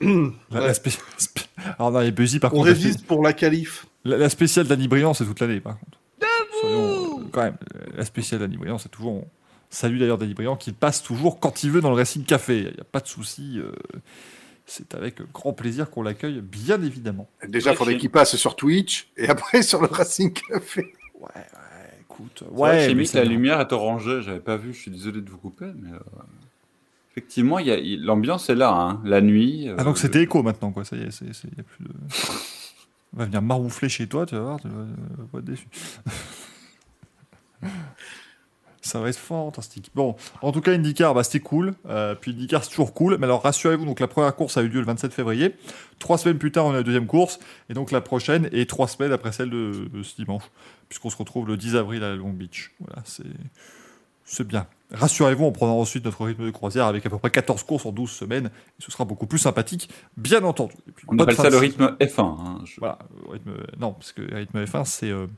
la- 0.00 0.08
la 0.50 0.66
Ouais. 0.66 0.74
spé- 0.74 0.90
spé- 1.18 1.42
Alors, 1.78 1.90
non, 1.90 2.00
les 2.00 2.12
Buzzy, 2.12 2.38
par 2.38 2.52
On 2.54 2.58
contre. 2.62 2.70
la 2.70 2.98
pour 3.06 3.22
la 3.22 3.32
qualif. 3.32 3.86
La, 4.04 4.16
la 4.16 4.28
spéciale 4.28 4.66
d'Annie 4.66 4.88
Briand, 4.88 5.14
c'est 5.14 5.24
toute 5.24 5.40
l'année, 5.40 5.60
par 5.60 5.78
contre. 5.78 5.98
Soyons, 6.60 7.20
euh, 7.20 7.24
quand 7.32 7.42
même, 7.42 7.56
la 7.94 8.04
spéciale 8.04 8.40
d'Annie 8.40 8.56
Briand, 8.56 8.78
c'est 8.78 8.88
toujours. 8.88 9.12
on 9.12 9.28
Salue 9.70 9.98
d'ailleurs 9.98 10.18
Danny 10.18 10.34
Briand, 10.34 10.54
qui 10.56 10.70
passe 10.72 11.02
toujours 11.02 11.40
quand 11.40 11.64
il 11.64 11.70
veut 11.70 11.80
dans 11.80 11.88
le 11.88 11.96
Racing 11.96 12.24
Café. 12.24 12.58
Il 12.58 12.74
n'y 12.74 12.80
a 12.80 12.84
pas 12.84 13.00
de 13.00 13.06
souci. 13.08 13.58
euh, 13.58 13.72
c'est 14.66 14.94
avec 14.94 15.20
grand 15.32 15.54
plaisir 15.54 15.88
qu'on 15.90 16.02
l'accueille, 16.02 16.40
bien 16.42 16.80
évidemment. 16.82 17.28
Déjà, 17.48 17.70
il 17.72 17.76
faudrait 17.76 17.96
qu'il 17.96 18.10
passe 18.10 18.36
sur 18.36 18.54
Twitch 18.54 19.08
et 19.16 19.28
après 19.30 19.62
sur 19.62 19.80
le 19.80 19.86
Racing 19.88 20.30
Café. 20.32 20.92
Ouais, 21.18 21.28
ouais, 21.34 21.81
écoute. 22.12 22.44
Ouais, 22.50 22.86
chez 22.88 22.94
Mick, 22.94 23.12
la 23.14 23.24
lumière 23.24 23.60
est 23.60 23.72
orangée, 23.72 24.22
j'avais 24.22 24.40
pas 24.40 24.56
vu, 24.56 24.72
je 24.72 24.78
suis 24.80 24.90
désolé 24.90 25.20
de 25.20 25.30
vous 25.30 25.38
couper, 25.38 25.70
mais 25.76 25.92
euh, 25.92 25.98
effectivement, 27.12 27.58
il 27.58 27.66
y 27.66 27.70
a- 27.72 27.78
l'ambiance 28.04 28.48
est 28.50 28.54
là, 28.54 28.72
hein. 28.72 29.00
la 29.04 29.20
nuit. 29.20 29.68
Ah, 29.78 29.84
donc 29.84 29.96
euh, 29.96 30.00
c'était 30.00 30.22
écho 30.22 30.42
maintenant, 30.42 30.70
quoi. 30.72 30.84
Ça 30.84 30.96
y 30.96 31.02
est, 31.02 31.10
c'est, 31.10 31.32
c'est- 31.34 31.48
y 31.56 31.60
a 31.60 31.64
plus 31.64 31.84
de. 31.84 31.90
On 33.14 33.18
va 33.18 33.24
venir 33.26 33.42
maroufler 33.42 33.88
chez 33.90 34.06
toi, 34.06 34.24
tu 34.24 34.34
vas 34.36 34.40
voir, 34.40 34.60
tu 34.60 34.68
vas, 34.68 34.84
tu 34.84 35.20
vas 35.20 35.26
pas 35.30 35.38
être 35.38 35.44
déçu. 35.44 35.66
Ça 38.84 38.98
va 39.00 39.08
être 39.10 39.16
fantastique. 39.18 39.90
Bon, 39.94 40.16
en 40.42 40.50
tout 40.50 40.60
cas, 40.60 40.72
IndyCar, 40.72 41.14
bah, 41.14 41.22
c'était 41.22 41.38
cool. 41.38 41.72
Euh, 41.88 42.16
puis 42.16 42.32
IndyCar, 42.32 42.64
c'est 42.64 42.70
toujours 42.70 42.92
cool. 42.94 43.16
Mais 43.18 43.24
alors, 43.26 43.40
rassurez-vous, 43.42 43.84
donc 43.84 44.00
la 44.00 44.08
première 44.08 44.34
course 44.34 44.56
a 44.56 44.62
eu 44.62 44.68
lieu 44.68 44.80
le 44.80 44.86
27 44.86 45.12
février. 45.14 45.54
Trois 46.00 46.18
semaines 46.18 46.38
plus 46.38 46.50
tard, 46.50 46.66
on 46.66 46.70
a 46.72 46.74
la 46.74 46.82
deuxième 46.82 47.06
course. 47.06 47.38
Et 47.70 47.74
donc 47.74 47.92
la 47.92 48.00
prochaine 48.00 48.48
est 48.52 48.68
trois 48.68 48.88
semaines 48.88 49.12
après 49.12 49.30
celle 49.30 49.50
de, 49.50 49.88
de 49.92 50.02
ce 50.02 50.16
dimanche. 50.16 50.42
Puisqu'on 50.88 51.10
se 51.10 51.16
retrouve 51.16 51.46
le 51.46 51.56
10 51.56 51.76
avril 51.76 52.02
à 52.02 52.14
Long 52.16 52.30
Beach. 52.30 52.72
Voilà, 52.80 53.02
c'est, 53.04 53.22
c'est 54.24 54.46
bien. 54.46 54.66
Rassurez-vous, 54.92 55.44
on 55.44 55.52
prendra 55.52 55.74
ensuite 55.76 56.04
notre 56.04 56.22
rythme 56.24 56.44
de 56.44 56.50
croisière 56.50 56.86
avec 56.86 57.06
à 57.06 57.08
peu 57.10 57.16
près 57.18 57.30
14 57.30 57.62
courses 57.62 57.86
en 57.86 57.92
12 57.92 58.10
semaines. 58.10 58.46
Et 58.78 58.82
ce 58.82 58.90
sera 58.90 59.04
beaucoup 59.04 59.26
plus 59.26 59.38
sympathique, 59.38 59.88
bien 60.16 60.42
entendu. 60.44 60.74
Et 60.88 60.92
puis, 60.92 61.06
On 61.08 61.16
appelle 61.18 61.36
ça 61.36 61.48
le 61.50 61.56
rythme 61.56 61.96
F1. 62.00 62.20
hein. 62.20 62.60
Je- 62.64 62.78
Voilà, 62.78 62.98
euh, 63.28 63.32
rythme, 63.32 63.52
non, 63.78 63.92
parce 63.92 64.12
que 64.12 64.22
rythme 64.34 64.64
F1, 64.64 64.84
c'est 64.84 65.08
euh, 65.10 65.28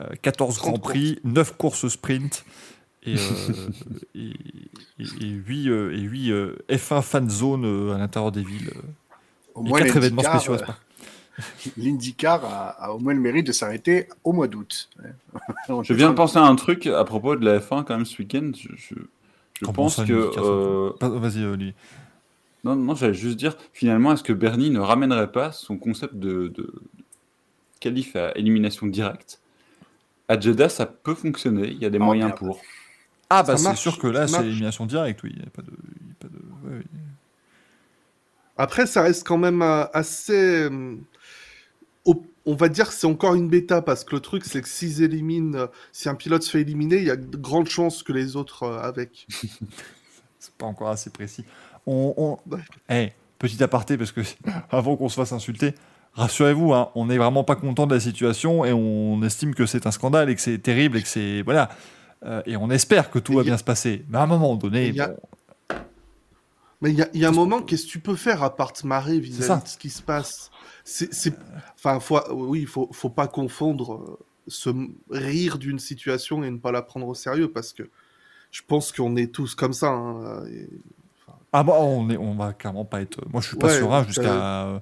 euh, 0.00 0.06
14 0.22 0.56
30 0.56 0.70
grands 0.70 0.78
prix, 0.78 1.18
9 1.24 1.56
courses 1.58 1.86
sprint 1.88 2.44
et, 3.04 3.16
euh, 3.18 3.68
et, 4.14 4.32
et, 4.98 5.28
8, 5.28 5.68
et 5.68 6.00
huit, 6.00 6.30
euh, 6.30 6.56
F1 6.68 7.02
fan 7.02 7.28
zone 7.28 7.64
euh, 7.64 7.94
à 7.94 7.98
l'intérieur 7.98 8.32
des 8.32 8.42
villes. 8.42 8.70
euh, 8.76 8.80
Au 9.54 9.62
et 9.66 9.70
moins, 9.70 9.78
4 9.78 9.96
événements 9.96 10.22
spéciaux 10.22 10.54
euh. 10.54 10.58
L'IndyCar 11.76 12.44
a, 12.44 12.68
a 12.70 12.90
au 12.92 12.98
moins 12.98 13.14
le 13.14 13.20
mérite 13.20 13.46
de 13.46 13.52
s'arrêter 13.52 14.08
au 14.22 14.32
mois 14.32 14.48
d'août. 14.48 14.88
Je 15.82 15.94
viens 15.94 16.10
de 16.10 16.14
penser 16.14 16.38
à 16.38 16.44
un 16.44 16.56
truc 16.56 16.86
à 16.86 17.04
propos 17.04 17.36
de 17.36 17.44
la 17.44 17.58
F1 17.60 17.84
quand 17.84 17.96
même 17.96 18.04
ce 18.06 18.18
week-end. 18.22 18.50
Je, 18.56 18.68
je- 18.76 18.94
je 19.60 19.64
Comment 19.64 19.72
pense 19.74 19.96
que. 20.02 20.12
euh, 20.12 20.90
Vas-y, 21.00 21.44
Oli. 21.44 21.74
Non, 22.64 22.76
non, 22.76 22.94
j'allais 22.94 23.14
juste 23.14 23.36
dire, 23.38 23.56
finalement, 23.72 24.12
est-ce 24.12 24.22
que 24.24 24.32
Bernie 24.32 24.70
ne 24.70 24.80
ramènerait 24.80 25.32
pas 25.32 25.52
son 25.52 25.76
concept 25.78 26.14
de, 26.16 26.48
de 26.48 26.72
qualif 27.80 28.16
à 28.16 28.32
élimination 28.36 28.86
directe? 28.86 29.40
À 30.28 30.38
Jeddah, 30.40 30.68
ça 30.70 30.86
peut 30.86 31.14
fonctionner, 31.14 31.68
il 31.68 31.78
y 31.78 31.86
a 31.86 31.90
des 31.90 31.98
Oh, 31.98 32.04
moyens 32.04 32.32
merde. 32.32 32.38
pour. 32.38 32.66
Ah, 33.38 33.42
bah 33.42 33.56
c'est 33.56 33.74
sûr 33.76 33.98
que 33.98 34.06
là, 34.06 34.26
c'est 34.28 34.40
élimination 34.44 34.86
directe, 34.86 35.22
oui. 35.22 35.30
Il 35.34 35.42
y 35.42 35.46
a 35.46 35.50
pas 35.50 35.62
de. 35.62 35.70
il 36.00 36.08
y 36.08 36.12
a 36.12 36.14
pas 36.20 36.28
de 36.28 36.68
ouais, 36.74 36.78
oui. 36.78 37.00
Après, 38.56 38.86
ça 38.86 39.02
reste 39.02 39.26
quand 39.26 39.38
même 39.38 39.62
euh, 39.62 39.84
assez. 39.92 40.68
euh, 40.70 40.96
On 42.46 42.54
va 42.54 42.68
dire 42.68 42.88
que 42.88 42.94
c'est 42.94 43.06
encore 43.06 43.34
une 43.34 43.48
bêta 43.48 43.80
parce 43.80 44.04
que 44.04 44.14
le 44.14 44.20
truc, 44.20 44.44
c'est 44.44 44.60
que 44.60 44.68
s'ils 44.68 45.02
éliminent, 45.02 45.54
euh, 45.58 45.66
si 45.92 46.08
un 46.08 46.14
pilote 46.14 46.42
se 46.42 46.50
fait 46.50 46.60
éliminer, 46.60 46.98
il 46.98 47.04
y 47.04 47.10
a 47.10 47.16
de 47.16 47.36
grandes 47.38 47.68
chances 47.68 48.02
que 48.02 48.12
les 48.12 48.36
autres 48.36 48.66
avec. 48.66 49.26
C'est 50.38 50.52
pas 50.58 50.66
encore 50.66 50.90
assez 50.90 51.08
précis. 51.08 51.44
On, 51.86 52.12
on... 52.18 52.38
Ouais. 52.54 52.60
Eh, 52.90 53.12
petit 53.38 53.62
aparté, 53.62 53.96
parce 53.96 54.12
que 54.12 54.20
avant 54.70 54.94
qu'on 54.96 55.08
se 55.08 55.14
fasse 55.14 55.32
insulter, 55.32 55.74
rassurez-vous, 56.12 56.74
hein, 56.74 56.90
on 56.94 57.06
n'est 57.06 57.16
vraiment 57.16 57.44
pas 57.44 57.56
content 57.56 57.86
de 57.86 57.94
la 57.94 58.00
situation 58.00 58.62
et 58.66 58.72
on 58.74 59.22
estime 59.22 59.54
que 59.54 59.64
c'est 59.64 59.86
un 59.86 59.90
scandale 59.90 60.28
et 60.28 60.34
que 60.34 60.42
c'est 60.42 60.58
terrible 60.58 60.98
et 60.98 61.02
que 61.02 61.08
c'est. 61.08 61.40
Voilà. 61.42 61.70
Euh, 62.24 62.42
et 62.46 62.56
on 62.56 62.70
espère 62.70 63.10
que 63.10 63.18
tout 63.18 63.34
va 63.34 63.40
a- 63.40 63.44
bien 63.44 63.58
se 63.58 63.64
passer. 63.64 64.04
Mais 64.08 64.18
à 64.18 64.22
un 64.22 64.26
moment 64.26 64.56
donné, 64.56 64.88
Il 64.88 64.94
y 64.94 65.00
a- 65.00 65.08
bon, 65.08 65.16
Mais 66.80 66.90
il 66.90 66.98
y 66.98 67.02
a, 67.02 67.08
il 67.14 67.20
y 67.20 67.24
a 67.24 67.28
un 67.28 67.32
moment, 67.32 67.62
qu'est-ce 67.62 67.86
que 67.86 67.90
tu 67.90 67.98
peux 67.98 68.16
faire 68.16 68.42
à 68.42 68.54
part 68.54 68.72
te 68.72 68.86
marrer 68.86 69.18
vis-à-vis 69.18 69.62
de 69.62 69.68
ce 69.68 69.78
qui 69.78 69.90
se 69.90 70.02
passe? 70.02 70.50
C'est, 70.84 71.12
c'est- 71.14 71.34
enfin, 71.76 71.98
faut, 72.00 72.20
oui, 72.32 72.60
il 72.62 72.66
faut, 72.66 72.88
faut 72.92 73.08
pas 73.10 73.26
confondre 73.26 73.94
euh, 73.94 74.18
se 74.48 74.68
rire 75.10 75.56
d'une 75.58 75.78
situation 75.78 76.44
et 76.44 76.50
ne 76.50 76.58
pas 76.58 76.72
la 76.72 76.82
prendre 76.82 77.06
au 77.08 77.14
sérieux 77.14 77.50
parce 77.50 77.72
que 77.72 77.88
je 78.50 78.60
pense 78.66 78.92
qu'on 78.92 79.16
est 79.16 79.32
tous 79.32 79.54
comme 79.54 79.72
ça. 79.72 79.88
hein, 79.88 80.44
et- 80.46 80.68
Ah 81.54 81.62
bah 81.62 81.74
on 81.78 82.10
est, 82.10 82.16
on 82.18 82.34
va 82.34 82.52
clairement 82.52 82.84
pas 82.84 83.00
être. 83.00 83.18
Moi 83.30 83.40
je 83.40 83.48
suis 83.48 83.56
pas 83.56 83.68
Ouais, 83.68 83.78
serein 83.78 84.04
jusqu'à 84.04 84.66
euh, 84.66 84.78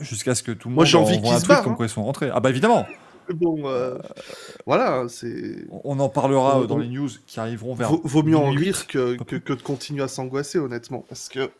jusqu'à 0.00 0.34
ce 0.34 0.42
que 0.42 0.52
tout 0.52 0.68
le 0.68 0.72
monde 0.72 0.76
Moi, 0.76 0.84
j'ai 0.86 0.96
envie 0.96 1.20
qu'ils 1.20 1.38
se 1.40 1.46
barrent, 1.46 1.62
comme 1.64 1.72
hein. 1.72 1.76
quoi 1.76 1.86
ils 1.86 1.90
sont 1.90 2.04
rentrés. 2.04 2.30
Ah 2.32 2.40
bah 2.40 2.48
évidemment, 2.50 2.86
Bon, 3.34 3.62
euh, 3.66 3.98
voilà, 4.66 5.04
c'est. 5.08 5.66
on 5.84 5.98
en 6.00 6.08
parlera 6.08 6.60
euh, 6.60 6.66
dans 6.66 6.78
les 6.78 6.88
news 6.88 7.08
qui 7.26 7.40
arriveront 7.40 7.74
vers. 7.74 7.90
Vaut, 7.90 8.00
vaut 8.04 8.22
mieux 8.22 8.36
en 8.36 8.50
rire 8.50 8.86
que, 8.86 9.16
que, 9.24 9.36
que 9.36 9.52
de 9.52 9.62
continuer 9.62 10.02
à 10.02 10.08
s'angoisser, 10.08 10.58
honnêtement, 10.58 11.04
parce 11.08 11.28
que 11.28 11.50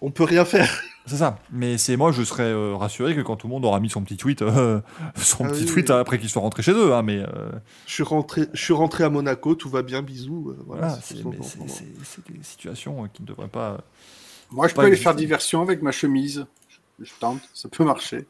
on 0.00 0.10
peut 0.10 0.24
rien 0.24 0.44
faire. 0.44 0.82
C'est 1.06 1.16
ça. 1.16 1.38
Mais 1.50 1.78
c'est 1.78 1.96
moi 1.96 2.12
je 2.12 2.22
serais 2.22 2.42
euh, 2.44 2.76
rassuré 2.76 3.14
que 3.16 3.22
quand 3.22 3.36
tout 3.36 3.46
le 3.46 3.52
monde 3.52 3.64
aura 3.64 3.80
mis 3.80 3.88
son 3.88 4.02
petit 4.02 4.16
tweet, 4.16 4.42
euh, 4.42 4.80
son 5.16 5.44
Ah 5.44 5.48
petit 5.48 5.64
oui, 5.64 5.66
tweet 5.66 5.88
oui. 5.90 5.96
après 5.96 6.18
qu'ils 6.18 6.28
soient 6.28 6.42
rentrés 6.42 6.62
chez 6.62 6.72
eux. 6.72 6.94
Hein, 6.94 7.02
mais 7.02 7.18
euh, 7.18 7.50
Je 7.86 7.92
suis 7.94 8.02
rentré, 8.02 8.46
je 8.52 8.62
suis 8.62 8.74
rentré 8.74 9.04
à 9.04 9.10
Monaco, 9.10 9.54
tout 9.54 9.70
va 9.70 9.82
bien, 9.82 10.02
bisous. 10.02 10.50
euh, 10.50 10.62
voilà, 10.66 10.88
voilà, 10.88 11.00
c'est 11.02 11.14
des 12.30 12.42
situations 12.42 13.04
euh, 13.04 13.08
qui 13.12 13.22
ne 13.22 13.26
devraient 13.28 13.48
pas. 13.48 13.80
Moi, 14.50 14.68
je 14.68 14.74
Pas 14.74 14.82
peux 14.82 14.86
aller 14.88 14.96
faire 14.96 15.14
diversion 15.14 15.62
avec 15.62 15.82
ma 15.82 15.92
chemise. 15.92 16.46
Je, 16.98 17.04
je 17.04 17.12
tente, 17.18 17.40
ça 17.54 17.68
peut 17.68 17.84
marcher. 17.84 18.26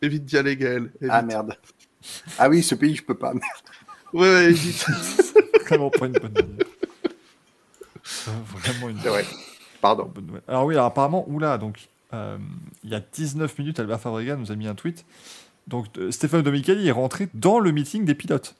Évite 0.00 0.24
d'y 0.24 0.36
aller, 0.36 0.56
Gaël. 0.56 0.90
évite. 1.00 1.10
Ah 1.10 1.22
merde. 1.22 1.56
Ah 2.38 2.48
oui, 2.48 2.62
ce 2.62 2.74
pays, 2.74 2.94
je 2.96 3.02
peux 3.02 3.14
pas. 3.16 3.32
Ouais, 4.12 4.28
ouais, 4.28 4.44
évite. 4.50 4.84
Vraiment 5.66 5.88
pas 5.88 6.04
une 6.04 6.12
bonne 6.12 6.32
idée. 6.32 6.66
Euh, 8.28 8.30
Vraiment 8.58 8.90
une 8.90 9.00
C'est 9.00 9.08
vrai. 9.08 9.24
Pardon. 9.80 10.04
bonne 10.14 10.26
nouvelle. 10.26 10.42
Alors 10.46 10.66
oui, 10.66 10.74
alors 10.74 10.84
apparemment, 10.84 11.24
oula, 11.30 11.56
donc 11.56 11.88
euh, 12.12 12.36
il 12.84 12.90
y 12.90 12.94
a 12.94 13.00
19 13.00 13.58
minutes, 13.58 13.80
Albert 13.80 14.00
Fabrega 14.00 14.36
nous 14.36 14.52
a 14.52 14.54
mis 14.54 14.66
un 14.66 14.74
tweet. 14.74 15.06
Donc 15.66 15.86
euh, 15.96 16.10
Stéphane 16.10 16.42
Dominicali 16.42 16.86
est 16.86 16.92
rentré 16.92 17.28
dans 17.32 17.58
le 17.58 17.72
meeting 17.72 18.04
des 18.04 18.14
pilotes. 18.14 18.54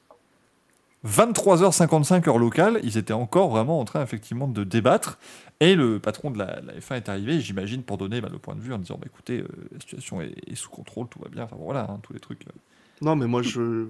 23h55 1.05 2.27
heure 2.29 2.39
locale, 2.39 2.79
ils 2.81 2.97
étaient 2.97 3.13
encore 3.13 3.49
vraiment 3.49 3.79
en 3.79 3.85
train 3.85 4.01
effectivement 4.01 4.47
de 4.47 4.63
débattre. 4.63 5.19
Et 5.59 5.75
le 5.75 5.99
patron 5.99 6.31
de 6.31 6.39
la, 6.39 6.61
la 6.61 6.73
F1 6.73 6.95
est 6.95 7.09
arrivé, 7.09 7.41
j'imagine, 7.41 7.83
pour 7.83 7.97
donner 7.97 8.21
bah, 8.21 8.29
le 8.31 8.39
point 8.39 8.55
de 8.55 8.61
vue 8.61 8.73
en 8.73 8.79
disant 8.79 8.95
bah, 8.99 9.05
écoutez, 9.05 9.39
euh, 9.41 9.47
la 9.71 9.79
situation 9.79 10.21
est, 10.21 10.33
est 10.47 10.55
sous 10.55 10.69
contrôle, 10.69 11.07
tout 11.09 11.19
va 11.19 11.29
bien. 11.29 11.43
Enfin 11.43 11.57
bon, 11.57 11.65
voilà, 11.65 11.81
hein, 11.89 11.99
tous 12.01 12.13
les 12.13 12.19
trucs. 12.19 12.43
Non, 13.03 13.15
mais 13.15 13.27
moi, 13.27 13.41
je. 13.41 13.87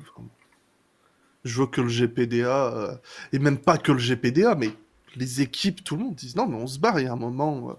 Je 1.46 1.60
veux 1.60 1.68
que 1.68 1.82
le 1.82 1.90
GPDA, 1.90 2.74
euh, 2.74 2.96
et 3.34 3.40
même 3.40 3.58
pas 3.58 3.78
que 3.78 3.92
le 3.92 3.98
GPDA, 4.00 4.56
mais 4.56 4.70
les 5.18 5.42
équipes, 5.42 5.84
tout 5.84 5.98
le 5.98 6.04
monde 6.04 6.16
disent 6.16 6.38
non, 6.38 6.48
mais 6.48 6.56
on 6.56 6.68
se 6.68 6.80
barre, 6.80 7.00
il 7.02 7.04
y 7.04 7.08
a 7.08 7.12
un 7.12 7.18
moment. 7.18 7.70
euh, 7.72 7.74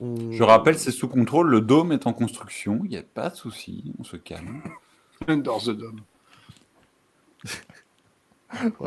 on- 0.00 0.30
Je 0.32 0.42
rappelle, 0.44 0.78
c'est 0.78 0.92
sous 0.92 1.08
contrôle, 1.08 1.48
le 1.50 1.60
dôme 1.60 1.90
est 1.90 2.06
en 2.06 2.12
construction, 2.12 2.80
il 2.84 2.90
n'y 2.90 2.96
a 2.96 3.02
pas 3.02 3.30
de 3.30 3.34
souci, 3.34 3.92
on 3.98 4.04
se 4.04 4.16
calme. 4.16 4.62
Under 5.26 5.58
the 5.58 5.76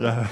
y, 0.02 0.06
a... 0.06 0.24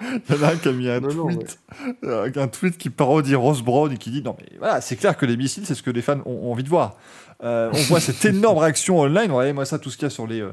il 0.00 0.34
y 0.34 0.38
en 0.38 0.42
a 0.42 0.48
un 0.52 0.56
qui 0.56 0.68
a 0.68 0.72
mis 0.72 0.88
un 0.88 1.00
Non, 1.00 1.14
non, 1.14 1.26
tweet, 1.28 1.58
euh, 2.04 2.30
un 2.34 2.48
tweet 2.48 2.78
qui 2.78 2.90
parodie 2.90 3.34
Ross 3.34 3.62
Brown 3.62 3.92
et 3.92 3.96
qui 3.98 4.10
dit 4.10 4.22
non 4.22 4.36
mais 4.40 4.56
voilà 4.58 4.80
c'est 4.80 4.96
clair 4.96 5.16
que 5.16 5.26
les 5.26 5.36
missiles 5.36 5.66
c'est 5.66 5.74
ce 5.74 5.82
que 5.82 5.90
les 5.90 6.02
fans 6.02 6.20
ont, 6.24 6.48
ont 6.48 6.52
envie 6.52 6.64
de 6.64 6.68
voir. 6.68 6.96
Euh, 7.42 7.70
on 7.72 7.82
voit 7.82 8.00
cette 8.00 8.24
énorme 8.24 8.58
réaction 8.58 9.00
online. 9.00 9.30
Regardez 9.30 9.52
moi 9.52 9.64
ça 9.64 9.78
tout 9.78 9.90
ce 9.90 9.96
qu'il 9.96 10.04
y 10.04 10.06
a 10.06 10.10
sur 10.10 10.26
les 10.28 10.40
euh, 10.40 10.52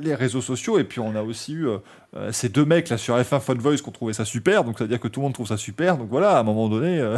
les 0.00 0.14
réseaux 0.14 0.40
sociaux 0.40 0.78
et 0.78 0.84
puis 0.84 0.98
on 0.98 1.14
a 1.14 1.22
aussi 1.22 1.52
eu 1.52 1.68
euh, 1.68 2.32
ces 2.32 2.48
deux 2.48 2.64
mecs 2.64 2.88
là 2.88 2.98
sur 2.98 3.16
F1 3.16 3.40
Fun 3.40 3.54
Voice 3.54 3.76
qui 3.76 3.88
ont 3.88 3.92
trouvé 3.92 4.12
ça 4.12 4.24
super 4.24 4.64
donc 4.64 4.78
ça 4.78 4.84
veut 4.84 4.88
dire 4.88 4.98
que 4.98 5.06
tout 5.06 5.20
le 5.20 5.24
monde 5.24 5.34
trouve 5.34 5.46
ça 5.46 5.56
super 5.56 5.96
donc 5.96 6.08
voilà 6.08 6.36
à 6.36 6.40
un 6.40 6.42
moment 6.42 6.68
donné 6.68 7.00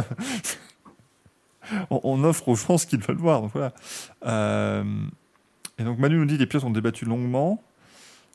on, 1.89 1.99
on 2.03 2.23
offre 2.23 2.49
aux 2.49 2.55
gens 2.55 2.77
ce 2.77 2.85
qu'ils 2.85 3.01
veulent 3.01 3.17
voir 3.17 3.41
donc 3.41 3.51
voilà. 3.53 3.73
Et 5.79 5.83
donc 5.83 5.97
Manu 5.97 6.17
nous 6.17 6.25
dit 6.25 6.37
les 6.37 6.45
pièces 6.45 6.63
ont 6.63 6.69
débattu 6.69 7.05
longuement. 7.05 7.63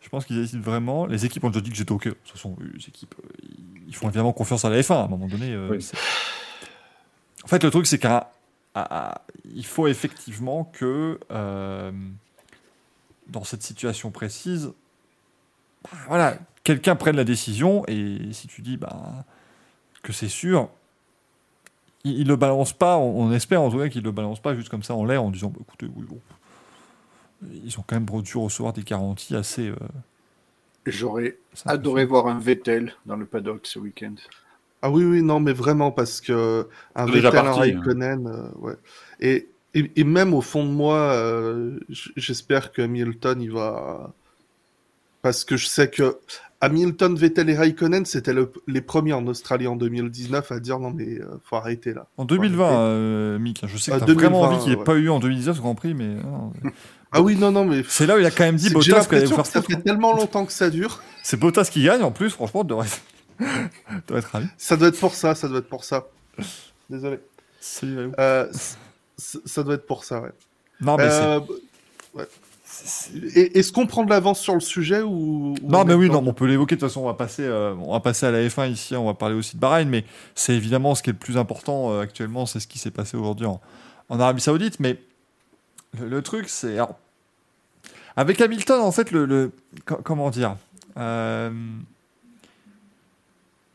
Je 0.02 0.08
pense 0.08 0.24
qu'ils 0.24 0.40
décident 0.40 0.62
vraiment. 0.62 1.06
Les 1.06 1.24
équipes 1.24 1.44
ont 1.44 1.50
déjà 1.50 1.60
dit 1.60 1.70
que 1.70 1.76
j'étais 1.76 1.92
OK. 1.92 2.04
Toute 2.04 2.30
façon, 2.30 2.56
les 2.60 2.88
équipes, 2.88 3.14
ils 3.86 3.94
font 3.94 4.08
évidemment 4.08 4.32
confiance 4.32 4.64
à 4.64 4.70
la 4.70 4.80
F1 4.80 4.94
à 4.94 5.04
un 5.04 5.08
moment 5.08 5.28
donné. 5.28 5.56
Oui. 5.70 5.86
En 7.42 7.48
fait, 7.48 7.62
le 7.62 7.70
truc, 7.70 7.86
c'est 7.86 7.98
qu'il 8.74 9.66
faut 9.66 9.86
effectivement 9.86 10.64
que, 10.64 11.18
euh, 11.30 11.92
dans 13.28 13.44
cette 13.44 13.62
situation 13.62 14.10
précise, 14.10 14.72
bah, 15.84 15.90
voilà, 16.08 16.38
quelqu'un 16.64 16.96
prenne 16.96 17.16
la 17.16 17.24
décision. 17.24 17.84
Et 17.88 18.32
si 18.32 18.48
tu 18.48 18.62
dis 18.62 18.76
bah, 18.76 19.24
que 20.02 20.12
c'est 20.12 20.28
sûr, 20.28 20.68
il 22.04 22.24
ne 22.24 22.28
le 22.28 22.36
balance 22.36 22.72
pas. 22.72 22.96
On, 22.98 23.22
on 23.28 23.32
espère 23.32 23.62
en 23.62 23.70
tout 23.70 23.78
cas 23.78 23.88
qu'il 23.88 24.02
ne 24.02 24.06
le 24.06 24.12
balance 24.12 24.40
pas 24.40 24.54
juste 24.54 24.68
comme 24.68 24.82
ça 24.82 24.94
en 24.94 25.04
l'air 25.04 25.22
en 25.22 25.30
disant 25.30 25.48
bah, 25.50 25.60
écoutez, 25.62 25.86
oui, 25.94 26.04
bon. 26.08 26.20
Ils 27.64 27.78
ont 27.78 27.84
quand 27.86 27.96
même 28.00 28.22
dû 28.22 28.38
recevoir 28.38 28.72
des 28.72 28.82
garanties 28.82 29.36
assez. 29.36 29.68
euh, 29.68 29.76
J'aurais 30.86 31.38
adoré 31.66 32.04
voir 32.06 32.26
un 32.26 32.38
Vettel 32.38 32.94
dans 33.06 33.16
le 33.16 33.26
paddock 33.26 33.66
ce 33.66 33.78
week-end. 33.78 34.14
Ah 34.86 34.90
oui, 34.90 35.02
oui, 35.02 35.22
non, 35.22 35.40
mais 35.40 35.54
vraiment, 35.54 35.90
parce 35.90 36.20
que 36.20 36.68
un 36.94 37.06
C'est 37.06 37.12
déjà 37.14 37.30
Vettel, 37.30 37.46
un 37.46 37.50
hein. 37.50 37.54
Raikkonen, 37.54 38.26
euh, 38.26 38.58
ouais. 38.58 38.74
Et, 39.20 39.48
et, 39.72 39.90
et 39.96 40.04
même 40.04 40.34
au 40.34 40.42
fond 40.42 40.62
de 40.64 40.70
moi, 40.70 40.96
euh, 40.98 41.78
j'espère 42.16 42.70
que 42.70 42.82
Hamilton, 42.82 43.40
il 43.40 43.50
va. 43.50 44.12
Parce 45.22 45.44
que 45.44 45.56
je 45.56 45.66
sais 45.66 45.88
que 45.88 46.18
Hamilton, 46.60 47.14
Vettel 47.16 47.48
et 47.48 47.56
Raikkonen, 47.56 48.04
c'était 48.04 48.34
le- 48.34 48.52
les 48.66 48.82
premiers 48.82 49.14
en 49.14 49.26
Australie 49.26 49.66
en 49.66 49.76
2019 49.76 50.52
à 50.52 50.60
dire 50.60 50.78
non, 50.78 50.90
mais 50.90 51.18
euh, 51.18 51.24
faut 51.44 51.56
arrêter 51.56 51.94
là. 51.94 52.06
En 52.18 52.26
2020, 52.26 52.64
arrêter. 52.64 52.78
euh, 52.80 53.38
Mick, 53.38 53.64
je 53.66 53.76
sais 53.78 53.90
que 53.90 53.96
Ah, 53.96 54.00
t'as 54.00 54.12
vraiment 54.12 54.40
2020, 54.42 54.46
envie 54.48 54.58
qu'il 54.58 54.68
n'y 54.68 54.74
ait 54.74 54.78
ouais. 54.78 54.84
pas 54.84 54.94
eu 54.96 55.08
en 55.08 55.18
2019 55.18 55.56
ce 55.56 55.60
Grand 55.62 55.74
Prix, 55.74 55.94
mais 55.94 56.08
non, 56.16 56.52
Ah 57.12 57.22
oui, 57.22 57.36
non, 57.36 57.50
non, 57.52 57.64
mais. 57.64 57.82
c'est 57.88 58.06
là 58.06 58.16
où 58.16 58.18
il 58.18 58.26
a 58.26 58.30
quand 58.30 58.44
même 58.44 58.56
dit 58.56 58.68
que 58.68 58.74
Bottas 58.74 59.00
vous 59.00 59.08
que 59.08 59.26
faire 59.26 59.46
ça 59.46 59.62
fait 59.62 59.76
tellement 59.82 60.14
longtemps 60.14 60.44
que 60.44 60.52
ça 60.52 60.68
dure. 60.68 61.00
C'est 61.22 61.38
Bottas 61.40 61.70
qui 61.72 61.82
gagne 61.82 62.02
en 62.02 62.10
plus, 62.12 62.28
franchement, 62.30 62.64
devrait 62.64 62.88
être. 64.18 64.36
Ça 64.58 64.76
doit 64.76 64.88
être 64.88 64.98
pour 65.00 65.14
ça, 65.14 65.34
ça 65.34 65.48
doit 65.48 65.58
être 65.58 65.68
pour 65.68 65.84
ça. 65.84 66.06
Désolé. 66.90 67.18
Salut. 67.60 68.10
Euh, 68.18 68.50
ça 69.16 69.62
doit 69.62 69.74
être 69.74 69.86
pour 69.86 70.04
ça, 70.04 70.20
ouais. 70.20 70.32
Non, 70.80 70.96
mais 70.96 71.04
Euh, 71.10 71.40
ouais. 72.14 72.26
Est-ce 73.36 73.70
qu'on 73.72 73.86
prend 73.86 74.02
de 74.04 74.10
l'avance 74.10 74.40
sur 74.40 74.54
le 74.54 74.60
sujet 74.60 75.00
ou 75.00 75.54
ou 75.62 75.70
Non, 75.70 75.80
on 75.80 75.84
mais 75.84 75.94
oui, 75.94 76.10
non, 76.10 76.22
on 76.26 76.32
peut 76.32 76.46
l'évoquer. 76.46 76.74
De 76.74 76.80
toute 76.80 76.88
façon, 76.88 77.02
on 77.02 77.06
va 77.06 77.14
passer, 77.14 77.44
euh, 77.44 77.72
on 77.76 77.92
va 77.92 78.00
passer 78.00 78.26
à 78.26 78.32
la 78.32 78.40
F1 78.48 78.68
ici. 78.70 78.96
On 78.96 79.04
va 79.06 79.14
parler 79.14 79.36
aussi 79.36 79.54
de 79.54 79.60
Bahreïn, 79.60 79.88
mais 79.88 80.04
c'est 80.34 80.54
évidemment 80.56 80.94
ce 80.96 81.02
qui 81.04 81.10
est 81.10 81.12
le 81.12 81.18
plus 81.18 81.36
important 81.38 81.92
euh, 81.92 82.00
actuellement, 82.00 82.46
c'est 82.46 82.58
ce 82.58 82.66
qui 82.66 82.78
s'est 82.80 82.90
passé 82.90 83.16
aujourd'hui 83.16 83.46
en, 83.46 83.60
en 84.08 84.18
Arabie 84.18 84.40
Saoudite. 84.40 84.80
Mais 84.80 84.98
le, 86.00 86.08
le 86.08 86.22
truc, 86.22 86.48
c'est 86.48 86.76
avec 88.16 88.40
Hamilton, 88.40 88.80
en 88.80 88.90
fait, 88.92 89.12
le, 89.12 89.24
le- 89.24 89.52
co- 89.86 90.00
comment 90.02 90.30
dire 90.30 90.56
euh, 90.96 91.50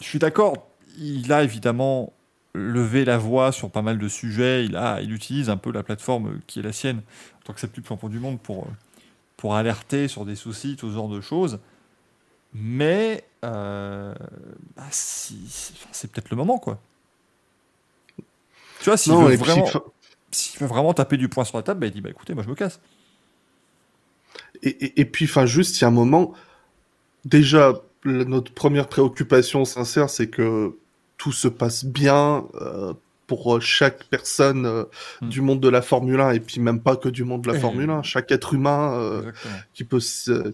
Je 0.01 0.05
suis 0.05 0.19
d'accord. 0.19 0.67
Il 0.97 1.31
a 1.31 1.43
évidemment 1.43 2.13
levé 2.53 3.05
la 3.05 3.17
voix 3.17 3.51
sur 3.51 3.69
pas 3.69 3.81
mal 3.81 3.97
de 3.97 4.07
sujets. 4.07 4.65
Il 4.65 4.75
a, 4.75 5.01
il 5.01 5.13
utilise 5.13 5.49
un 5.49 5.57
peu 5.57 5.71
la 5.71 5.83
plateforme 5.83 6.39
qui 6.47 6.59
est 6.59 6.63
la 6.63 6.73
sienne 6.73 7.01
en 7.41 7.45
tant 7.45 7.53
que 7.53 7.59
c'est 7.59 7.67
le 7.67 7.73
plus 7.73 7.83
champion 7.87 8.09
du 8.09 8.19
monde 8.19 8.39
pour 8.39 8.67
pour 9.37 9.55
alerter 9.55 10.07
sur 10.07 10.25
des 10.25 10.35
soucis, 10.35 10.77
tout 10.77 10.89
ce 10.89 10.95
genre 10.95 11.09
de 11.09 11.21
choses. 11.21 11.59
Mais 12.53 13.25
euh, 13.45 14.13
bah, 14.77 14.83
si- 14.91 15.73
c'est 15.91 16.11
peut-être 16.11 16.29
le 16.31 16.37
moment, 16.37 16.59
quoi. 16.59 16.79
Tu 18.79 18.89
vois, 18.89 18.97
s'il 18.97 19.17
veut, 19.17 19.31
vraiment, 19.31 19.71
s'il 20.31 20.59
veut 20.59 20.67
vraiment 20.67 20.93
taper 20.93 21.17
du 21.17 21.27
poing 21.29 21.43
sur 21.43 21.57
la 21.57 21.63
table, 21.63 21.81
bah, 21.81 21.87
il 21.87 21.93
dit 21.93 22.01
bah, 22.01 22.09
écoutez, 22.09 22.33
moi 22.33 22.43
je 22.43 22.49
me 22.49 22.55
casse. 22.55 22.79
et, 24.63 24.69
et- 24.69 25.01
et 25.01 25.05
puis, 25.05 25.25
enfin, 25.25 25.45
juste, 25.45 25.77
il 25.79 25.81
y 25.81 25.85
a 25.85 25.87
un 25.87 25.91
moment. 25.91 26.33
Déjà, 27.25 27.73
notre 28.05 28.53
première 28.53 28.87
préoccupation 28.87 29.65
sincère, 29.65 30.09
c'est 30.09 30.27
que 30.29 30.75
tout 31.17 31.31
se 31.31 31.47
passe 31.47 31.83
bien 31.85 32.45
euh, 32.61 32.93
pour 33.27 33.57
euh, 33.57 33.59
chaque 33.59 34.05
personne 34.05 34.65
euh, 34.65 34.83
Hmm. 35.21 35.29
du 35.29 35.41
monde 35.41 35.59
de 35.59 35.67
la 35.69 35.81
Formule 35.81 36.19
1, 36.21 36.31
et 36.31 36.39
puis 36.39 36.61
même 36.61 36.79
pas 36.81 36.95
que 36.95 37.09
du 37.09 37.23
monde 37.25 37.41
de 37.43 37.51
la 37.51 37.57
Et- 37.57 37.59
Formule 37.59 37.89
1, 37.89 38.01
chaque 38.03 38.31
être 38.31 38.53
humain 38.53 38.93
euh, 38.93 39.31
qui 39.73 39.83
peut 39.83 39.99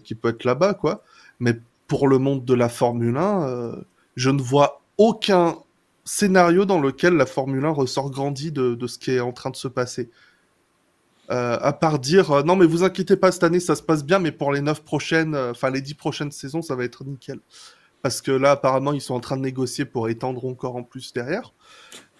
qui 0.02 0.14
peut 0.14 0.28
être 0.30 0.44
là-bas 0.44 0.74
quoi 0.74 1.02
mais 1.38 1.54
pour 1.86 2.08
le 2.08 2.18
monde 2.18 2.44
de 2.44 2.54
la 2.54 2.68
Formule 2.68 3.16
1 3.16 3.42
euh, 3.48 3.76
je 4.16 4.30
ne 4.30 4.40
vois 4.42 4.80
aucun 4.98 5.56
scénario 6.04 6.64
dans 6.64 6.80
lequel 6.80 7.14
la 7.14 7.26
Formule 7.26 7.64
1 7.64 7.70
ressort 7.70 8.10
grandi 8.10 8.50
de, 8.52 8.74
de 8.74 8.86
ce 8.86 8.98
qui 8.98 9.10
est 9.12 9.20
en 9.20 9.32
train 9.32 9.50
de 9.50 9.56
se 9.56 9.68
passer. 9.68 10.08
Euh, 11.30 11.58
à 11.60 11.72
part 11.72 11.98
dire 11.98 12.30
euh, 12.30 12.42
non 12.44 12.54
mais 12.54 12.66
vous 12.66 12.84
inquiétez 12.84 13.16
pas 13.16 13.32
cette 13.32 13.42
année 13.42 13.58
ça 13.58 13.74
se 13.74 13.82
passe 13.82 14.04
bien 14.04 14.20
mais 14.20 14.30
pour 14.30 14.52
les 14.52 14.60
neuf 14.60 14.84
prochaines 14.84 15.34
euh, 15.34 15.50
enfin 15.50 15.70
les 15.70 15.80
dix 15.80 15.94
prochaines 15.94 16.30
saisons 16.30 16.62
ça 16.62 16.76
va 16.76 16.84
être 16.84 17.02
nickel. 17.04 17.40
Parce 18.02 18.20
que 18.20 18.30
là 18.30 18.52
apparemment 18.52 18.92
ils 18.92 19.00
sont 19.00 19.14
en 19.14 19.20
train 19.20 19.36
de 19.36 19.42
négocier 19.42 19.84
pour 19.86 20.08
étendre 20.08 20.44
encore 20.46 20.76
en 20.76 20.84
plus 20.84 21.12
derrière. 21.12 21.52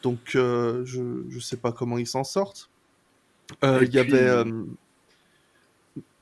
Donc 0.03 0.19
je 0.33 1.23
je 1.29 1.39
sais 1.39 1.57
pas 1.57 1.71
comment 1.71 1.99
ils 1.99 2.07
s'en 2.09 2.25
sortent. 2.25 2.69
Il 3.63 3.95
y 3.95 3.99
avait 4.01 4.45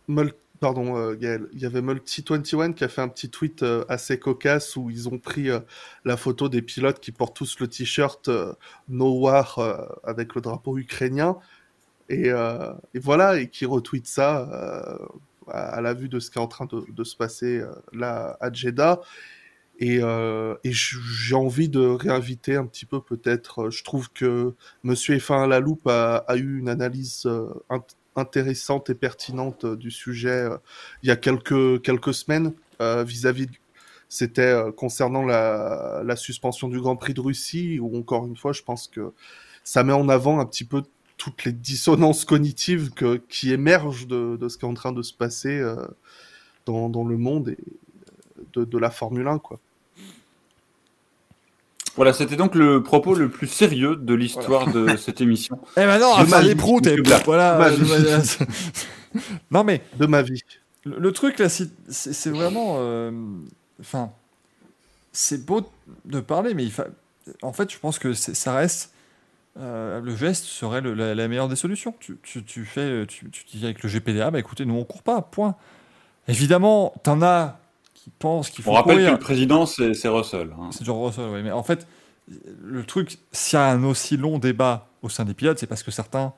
Mul- 0.09 0.35
pardon 0.61 1.15
Gaël 1.15 1.48
il 1.55 1.61
y 1.61 1.66
avait 1.66 1.81
Multi 1.81 2.23
21 2.28 2.74
qui 2.74 2.85
a 2.85 2.89
fait 2.89 3.01
un 3.01 3.09
petit 3.09 3.31
tweet 3.31 3.65
assez 3.89 4.19
cocasse 4.19 4.77
où 4.77 4.90
ils 4.90 5.09
ont 5.09 5.19
pris 5.19 5.48
la 6.05 6.16
photo 6.19 6.51
des 6.51 6.61
pilotes 6.61 7.01
qui 7.01 7.12
portent 7.12 7.36
tous 7.36 7.59
le 7.61 7.69
t-shirt 7.69 8.28
No 8.89 9.20
War 9.20 9.98
avec 10.05 10.35
le 10.35 10.43
drapeau 10.43 10.77
ukrainien 10.77 11.39
et, 12.09 12.31
euh, 12.31 12.72
et 12.94 12.98
voilà, 12.98 13.39
et 13.40 13.48
qui 13.48 13.64
retweet 13.66 14.06
ça 14.06 14.48
euh, 14.52 14.98
à, 15.48 15.81
la 15.81 15.94
vue 15.94 16.09
de 16.09 16.20
ce 16.20 16.31
qui 16.31 16.39
est 16.39 16.43
en 16.43 16.48
train 16.48 16.66
de, 16.66 17.05
se 17.05 17.16
passer 17.16 17.59
euh, 17.59 17.72
là 17.93 18.36
à 18.40 18.52
Jeddah. 18.52 19.01
Et, 19.81 20.01
j'ai 20.64 21.35
envie 21.35 21.68
de 21.68 21.81
réinviter 21.81 22.56
un 22.56 22.66
petit 22.66 22.86
peu 22.86 23.01
peut-être. 23.01 23.70
Je 23.70 23.82
trouve 23.82 24.10
que 24.12 24.55
Monsieur 24.85 25.16
F1 25.16 25.44
à 25.44 25.47
la 25.47 25.60
loupe 25.60 25.86
a, 25.89 26.24
eu 26.36 26.59
une 26.59 26.68
analyse 26.68 27.26
int- 27.70 27.97
intéressante 28.14 28.90
et 28.90 28.94
pertinente 28.94 29.66
du 29.66 29.90
sujet 29.90 30.48
il 31.02 31.09
y 31.09 31.10
a 31.10 31.16
quelques, 31.16 31.82
quelques 31.82 32.14
semaines 32.14 32.52
vis-à-vis 32.81 33.48
c'était 34.09 34.55
concernant 34.76 35.24
la, 35.24 36.02
la 36.05 36.14
suspension 36.14 36.68
du 36.68 36.81
Grand 36.81 36.94
Prix 36.94 37.14
de 37.14 37.20
Russie, 37.20 37.81
où 37.81 37.98
encore 37.98 38.26
une 38.26 38.36
fois, 38.36 38.52
je 38.52 38.62
pense 38.62 38.86
que 38.86 39.12
ça 39.64 39.82
met 39.82 39.93
en 39.93 40.09
avant 40.09 40.39
un 40.39 40.47
petit 40.47 40.64
peu 40.64 40.85
toutes 41.24 41.44
les 41.46 41.52
dissonances 41.52 42.26
cognitives 42.26 42.90
que, 42.90 43.16
qui 43.30 43.51
émergent 43.51 44.06
de, 44.06 44.36
de 44.36 44.48
ce 44.51 44.59
qui 44.59 44.66
est 44.66 44.68
en 44.68 44.74
train 44.74 44.92
de 44.92 45.01
se 45.01 45.14
passer 45.14 45.59
euh, 45.59 45.74
dans, 46.66 46.90
dans 46.90 47.05
le 47.05 47.16
monde 47.16 47.48
et 47.48 47.59
de, 48.52 48.64
de 48.64 48.78
la 48.78 48.90
Formule 48.90 49.26
1. 49.26 49.38
Quoi. 49.38 49.59
Voilà, 51.96 52.12
c'était 52.12 52.36
donc 52.36 52.55
le 52.55 52.82
propos 52.82 53.14
le 53.14 53.30
plus 53.30 53.46
sérieux 53.46 53.96
de 53.96 54.12
l'histoire 54.12 54.70
de 54.70 54.96
cette 54.98 55.22
émission. 55.22 55.59
Eh 55.78 55.86
ben 55.86 55.98
non, 55.98 56.22
De 56.22 56.28
ma 56.28 56.42
vie, 56.42 56.55
proutes, 56.55 56.86
et 56.88 57.01
voilà. 57.24 57.56
Ma 57.56 57.68
euh, 57.68 58.20
non 59.51 59.64
mais 59.64 59.80
De 59.96 60.05
ma 60.05 60.20
vie. 60.20 60.42
le, 60.84 60.98
le 60.98 61.12
truc 61.12 61.38
là, 61.38 61.48
c'est 61.48 62.30
vraiment, 62.30 62.76
euh, 62.80 63.10
enfin, 63.80 64.12
c'est 65.10 65.46
beau 65.46 65.62
de 66.05 66.20
parler, 66.20 66.52
mais 66.52 66.64
il 66.64 66.70
fa... 66.72 66.84
en 67.40 67.55
fait, 67.55 67.72
je 67.72 67.78
pense 67.78 67.98
que 67.98 68.12
ça 68.12 68.55
reste. 68.55 68.93
Euh, 69.59 70.01
le 70.01 70.16
geste 70.16 70.44
serait 70.44 70.81
le- 70.81 70.94
la, 70.94 71.14
la 71.14 71.28
meilleure 71.28 71.48
des 71.48 71.56
solutions. 71.56 71.94
Tu, 72.01 72.18
tu, 72.22 72.44
tu 72.44 72.64
fais, 72.64 73.06
tu, 73.06 73.31
tu 73.31 73.44
dis 73.56 73.64
avec 73.64 73.82
le 73.82 73.89
GPDA, 73.89 74.31
bah 74.31 74.39
écoutez, 74.40 74.64
nous 74.66 74.74
on 74.74 74.85
court 74.85 75.02
pas, 75.02 75.22
point. 75.22 75.55
Évidemment, 76.28 76.94
t'en 77.02 77.22
as 77.22 77.59
qui 77.94 78.10
pensent 78.18 78.51
qu'il 78.51 78.64
faut 78.64 78.70
On 78.70 78.74
rappelle 78.74 78.97
courir. 78.97 79.09
que 79.10 79.12
le 79.14 79.18
président, 79.20 79.66
c'est 79.66 80.09
Russell. 80.09 80.51
hein. 80.59 80.70
C'est 80.72 80.85
George 80.85 81.16
Russell, 81.16 81.31
oui. 81.32 81.43
Mais 81.43 81.52
en 81.52 81.62
fait, 81.62 81.86
le 82.62 82.85
truc, 82.85 83.18
s'il 83.32 83.59
y 83.59 83.62
a 83.62 83.66
un 83.70 83.85
aussi 83.85 84.16
long 84.16 84.39
débat 84.39 84.89
au 85.02 85.09
sein 85.09 85.24
des 85.24 85.35
pilotes, 85.35 85.59
c'est 85.59 85.66
parce 85.66 85.82
que 85.82 85.90
certains, 85.90 86.32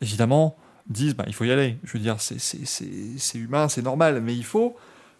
évidemment, 0.00 0.56
disent 0.88 1.14
bah, 1.16 1.24
il 1.26 1.34
faut 1.34 1.44
y 1.44 1.52
aller. 1.52 1.78
Je 1.84 1.92
veux 1.94 1.98
dire, 2.00 2.20
c'est- 2.20 3.38
humain, 3.38 3.68
c'est 3.68 3.82
normal, 3.82 4.20
mais 4.22 4.34
il 4.36 4.44
faut 4.44 4.76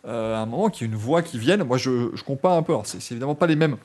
euh, 0.07 0.37
à 0.37 0.41
un 0.41 0.47
moment 0.47 0.71
qu'il 0.71 0.87
y 0.87 0.91
ait 0.91 0.93
une 0.95 0.99
voix 0.99 1.23
qui 1.23 1.39
vienne. 1.39 1.63
Moi, 1.65 1.77
je, 1.79 2.11
je 2.15 2.23
compare 2.25 2.53
un 2.55 2.63
peu. 2.63 2.75
C'est 2.85 3.13
évidemment 3.13 3.35
pas 3.35 3.47
les 3.47 3.57
mêmes 3.57 3.77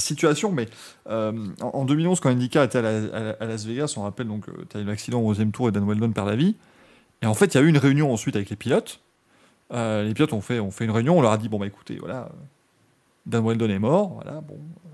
situations, 0.00 0.50
mais 0.52 0.66
euh, 1.08 1.32
en, 1.60 1.66
en 1.68 1.84
2011, 1.84 2.18
quand 2.20 2.30
Indica 2.30 2.64
était 2.64 2.78
à, 2.78 2.82
la- 2.82 2.88
à 3.14 3.20
la- 3.20 3.36
à 3.40 3.44
Las 3.46 3.64
Vegas, 3.64 3.94
on 3.96 4.02
rappelle 4.02 4.26
donc, 4.28 4.46
tu 4.68 4.76
as 4.76 4.80
eu 4.80 4.84
l'accident 4.84 5.20
au 5.20 5.30
11 5.30 5.46
tour 5.52 5.68
et 5.68 5.72
Dan 5.72 5.84
Weldon 5.88 6.10
perd 6.12 6.28
la 6.28 6.36
vie. 6.36 6.56
Et 7.22 7.26
en 7.26 7.34
fait, 7.34 7.54
il 7.54 7.58
y 7.58 7.60
a 7.60 7.62
eu 7.64 7.68
une 7.68 7.78
réunion 7.78 8.12
ensuite 8.12 8.34
avec 8.36 8.50
les 8.50 8.56
pilotes. 8.56 9.00
Euh, 9.72 10.02
les 10.02 10.14
pilotes 10.14 10.32
ont 10.32 10.40
fait, 10.40 10.58
une 10.80 10.90
réunion, 10.90 11.18
on 11.18 11.22
leur 11.22 11.32
a 11.32 11.38
dit 11.38 11.48
bon, 11.48 11.58
bah 11.60 11.66
écoutez, 11.66 11.96
voilà, 11.98 12.22
euh, 12.22 12.28
Dan 13.26 13.44
Weldon 13.46 13.68
est 13.68 13.78
mort, 13.78 14.08
voilà, 14.14 14.40
bon. 14.40 14.54
euh, 14.54 14.88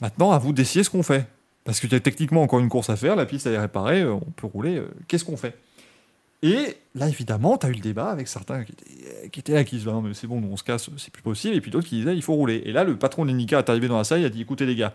Maintenant, 0.00 0.30
à 0.32 0.38
vous 0.38 0.52
de 0.52 0.56
décider 0.58 0.84
ce 0.84 0.90
qu'on 0.90 1.02
fait. 1.02 1.26
Parce 1.64 1.80
qu'il 1.80 1.92
y 1.92 1.94
a 1.94 2.00
techniquement 2.00 2.42
encore 2.42 2.60
une 2.60 2.68
course 2.68 2.88
à 2.88 2.96
faire, 2.96 3.14
la 3.16 3.26
piste 3.26 3.46
elle 3.46 3.54
est 3.54 3.58
réparée, 3.58 4.00
euh, 4.02 4.12
on 4.14 4.20
peut 4.36 4.46
rouler, 4.46 4.78
euh, 4.78 4.88
qu'est-ce 5.06 5.24
qu'on 5.24 5.36
fait? 5.36 5.56
Et 6.42 6.76
là, 6.94 7.08
évidemment, 7.08 7.58
tu 7.58 7.66
as 7.66 7.70
eu 7.70 7.74
le 7.74 7.80
débat 7.80 8.10
avec 8.10 8.28
certains 8.28 8.62
qui 8.64 8.72
étaient, 8.72 9.28
qui 9.30 9.40
étaient 9.40 9.54
là, 9.54 9.64
qui 9.64 9.76
disaient 9.76 9.90
non, 9.90 10.02
mais 10.02 10.14
c'est 10.14 10.28
bon, 10.28 10.42
on 10.50 10.56
se 10.56 10.62
casse, 10.62 10.88
c'est 10.96 11.12
plus 11.12 11.22
possible, 11.22 11.56
et 11.56 11.60
puis 11.60 11.70
d'autres 11.70 11.88
qui 11.88 11.96
disaient 11.96 12.14
il 12.14 12.22
faut 12.22 12.34
rouler. 12.34 12.62
Et 12.64 12.72
là, 12.72 12.84
le 12.84 12.96
patron 12.96 13.24
de 13.24 13.30
l'Indica 13.30 13.58
est 13.58 13.68
arrivé 13.68 13.88
dans 13.88 13.98
la 13.98 14.04
salle, 14.04 14.20
il 14.20 14.24
a 14.24 14.28
dit 14.28 14.42
écoutez 14.42 14.64
les 14.64 14.76
gars, 14.76 14.92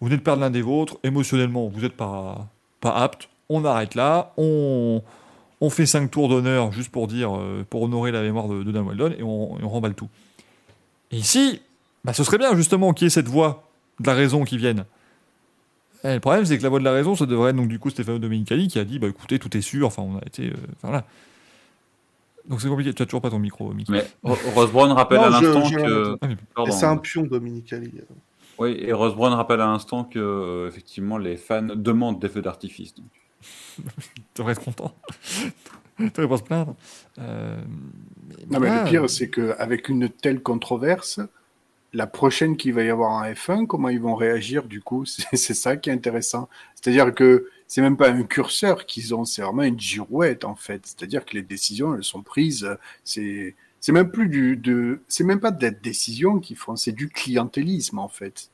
vous 0.00 0.08
venez 0.08 0.18
de 0.18 0.22
perdre 0.22 0.42
l'un 0.42 0.50
des 0.50 0.62
vôtres, 0.62 0.98
émotionnellement, 1.02 1.68
vous 1.68 1.80
n'êtes 1.80 1.96
pas, 1.96 2.46
pas 2.80 2.94
apte, 2.94 3.28
on 3.48 3.64
arrête 3.64 3.94
là, 3.94 4.34
on, 4.36 5.02
on 5.62 5.70
fait 5.70 5.86
5 5.86 6.10
tours 6.10 6.28
d'honneur 6.28 6.72
juste 6.72 6.90
pour 6.90 7.06
dire, 7.06 7.34
euh, 7.34 7.64
pour 7.68 7.82
honorer 7.82 8.12
la 8.12 8.20
mémoire 8.20 8.48
de, 8.48 8.62
Dan 8.64 8.86
Weldon, 8.86 9.14
et 9.18 9.22
on, 9.22 9.54
on 9.54 9.68
remballe 9.68 9.94
tout. 9.94 10.08
Et 11.10 11.16
ici, 11.16 11.62
bah, 12.04 12.12
ce 12.12 12.22
serait 12.22 12.38
bien 12.38 12.54
justement 12.54 12.92
qu'il 12.92 13.06
y 13.06 13.08
ait 13.08 13.10
cette 13.10 13.28
voix 13.28 13.64
de 14.00 14.06
la 14.06 14.14
raison 14.14 14.44
qui 14.44 14.58
vienne. 14.58 14.84
Et 16.10 16.14
le 16.14 16.20
problème, 16.20 16.44
c'est 16.44 16.56
que 16.58 16.62
la 16.62 16.68
voix 16.68 16.78
de 16.78 16.84
la 16.84 16.92
raison, 16.92 17.14
ça 17.16 17.26
devrait 17.26 17.50
être 17.50 17.56
donc 17.56 17.68
du 17.68 17.78
coup 17.78 17.90
Stefano 17.90 18.18
Domenicali 18.18 18.68
qui 18.68 18.78
a 18.78 18.84
dit 18.84 18.98
bah 18.98 19.08
écoutez, 19.08 19.38
tout 19.38 19.54
est 19.56 19.60
sûr, 19.62 19.86
enfin 19.86 20.02
on 20.02 20.16
a 20.18 20.22
été. 20.26 20.48
euh, 20.50 20.54
enfin 20.76 20.88
voilà. 20.88 21.04
Donc 22.48 22.60
c'est 22.60 22.68
compliqué, 22.68 22.94
tu 22.94 23.02
as 23.02 23.06
toujours 23.06 23.22
pas 23.22 23.30
ton 23.30 23.38
micro, 23.40 23.72
Mickey. 23.72 23.92
Mais 23.92 24.06
Ro- 24.22 24.36
Ross 24.54 24.70
Brown 24.70 24.92
rappelle 24.92 25.18
Non, 25.18 25.24
à 25.24 25.30
l'instant 25.30 25.68
que. 25.70 26.16
Ah, 26.56 26.62
c'est 26.70 26.86
un 26.86 26.96
pion, 26.96 27.22
Dominique 27.24 27.72
Ali. 27.72 27.92
Oui, 28.58 28.76
et 28.78 28.92
Brown 28.92 29.32
rappelle 29.34 29.60
à 29.60 29.66
l'instant 29.66 30.04
que 30.04 30.18
euh, 30.18 30.68
effectivement 30.68 31.18
les 31.18 31.36
fans 31.36 31.62
demandent 31.62 32.20
des 32.20 32.28
feux 32.28 32.42
d'artifice. 32.42 32.94
tu 33.76 33.82
devrais 34.36 34.52
être 34.52 34.64
content. 34.64 34.94
tu 35.98 36.04
devrais 36.04 36.28
pas 36.28 36.36
se 36.38 36.42
plaindre. 36.42 36.74
Euh, 37.18 37.60
Non, 38.50 38.60
mais 38.60 38.70
le 38.84 38.88
pire, 38.88 39.10
c'est 39.10 39.28
qu'avec 39.28 39.88
une 39.88 40.08
telle 40.08 40.40
controverse, 40.40 41.20
la 41.92 42.06
prochaine 42.06 42.56
qu'il 42.56 42.74
va 42.74 42.82
y 42.82 42.90
avoir 42.90 43.10
en 43.12 43.24
F1, 43.24 43.66
comment 43.66 43.88
ils 43.88 44.00
vont 44.00 44.14
réagir 44.14 44.64
du 44.64 44.80
coup? 44.80 45.04
C'est 45.06 45.54
ça 45.54 45.76
qui 45.76 45.90
est 45.90 45.92
intéressant. 45.92 46.48
C'est-à-dire 46.74 47.14
que 47.14 47.48
c'est 47.66 47.80
même 47.80 47.96
pas 47.96 48.10
un 48.10 48.22
curseur 48.22 48.86
qu'ils 48.86 49.12
ont, 49.14 49.24
c'est 49.24 49.42
vraiment 49.42 49.62
une 49.64 49.80
girouette 49.80 50.44
en 50.44 50.54
fait. 50.54 50.82
C'est-à-dire 50.84 51.24
que 51.24 51.34
les 51.34 51.42
décisions, 51.42 51.96
elles 51.96 52.04
sont 52.04 52.22
prises. 52.22 52.68
C'est 53.02 53.56
c'est 53.80 53.92
même 53.92 54.10
plus 54.10 54.28
du 54.28 54.56
de, 54.56 55.00
c'est 55.08 55.24
même 55.24 55.40
pas 55.40 55.50
de 55.50 55.62
la 55.62 55.70
décision 55.70 56.38
qu'ils 56.38 56.56
font, 56.56 56.76
c'est 56.76 56.92
du 56.92 57.08
clientélisme 57.08 57.98
en 57.98 58.08
fait. 58.08 58.50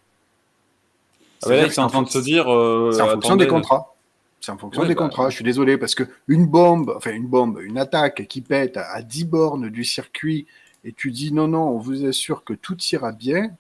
Ah 1.43 1.49
ouais, 1.49 1.55
C'est-à-dire 1.55 1.73
c'est 1.73 1.81
en 1.81 1.87
train 1.89 2.03
de 2.03 2.09
se 2.09 2.19
dire. 2.19 2.53
euh, 2.53 2.93
c'est 2.93 3.03
en 3.03 3.09
fonction 3.09 3.37
des 3.37 3.47
contrats. 3.47 3.95
C'est 4.41 4.51
en 4.51 4.59
fonction 4.59 4.83
des 4.83 4.95
bah, 4.95 5.03
contrats. 5.03 5.31
Je 5.31 5.37
suis 5.37 5.45
désolé 5.45 5.79
parce 5.79 5.95
que 5.95 6.05
une 6.27 6.47
bombe, 6.47 6.93
enfin 6.97 7.13
une 7.13 7.27
bombe, 7.27 7.61
une 7.63 7.79
attaque 7.79 8.27
qui 8.29 8.41
pète 8.41 8.77
à, 8.77 8.91
à 8.93 9.03
10 9.03 9.25
bornes 9.27 9.69
du 9.69 9.85
circuit 9.85 10.47
et 10.85 10.93
tu 10.93 11.11
dis 11.11 11.33
non, 11.33 11.49
non, 11.49 11.71
on 11.71 11.79
vous 11.79 12.05
assure 12.05 12.45
que 12.45 12.55
tout 12.55 12.77
ira 12.93 13.13
bien. 13.13 13.51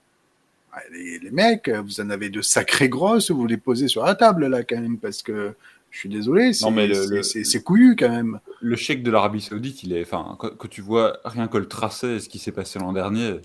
Ah, 0.73 0.81
Les, 0.93 1.19
les 1.19 1.31
mecs, 1.31 1.69
vous 1.69 2.01
en 2.01 2.11
avez 2.11 2.31
de 2.31 2.41
sacrées 2.43 2.89
grosses, 2.89 3.31
vous 3.31 3.47
les 3.47 3.59
posez 3.59 3.89
sur 3.89 4.05
la 4.05 4.15
table 4.15 4.47
là 4.47 4.63
quand 4.63 4.81
même 4.81 4.99
parce 4.99 5.23
que 5.23 5.55
je 5.93 5.99
suis 5.99 6.09
désolé, 6.09 6.55
c'est 6.55 7.63
couillu 7.63 7.97
quand 7.97 8.09
même. 8.09 8.41
Le 8.63 8.77
chèque 8.77 9.03
de 9.03 9.11
l'Arabie 9.11 9.43
Saoudite, 9.43 9.83
il 9.83 9.93
est. 9.93 10.01
Enfin, 10.01 10.37
quand 10.39 10.69
tu 10.69 10.81
vois 10.81 11.19
rien 11.25 11.49
que 11.49 11.59
le 11.59 11.69
tracé 11.69 12.15
et 12.15 12.21
ce 12.21 12.31
qui 12.31 12.39
s'est 12.39 12.51
passé 12.51 12.79
l'an 12.79 12.95
dernier, 12.95 13.41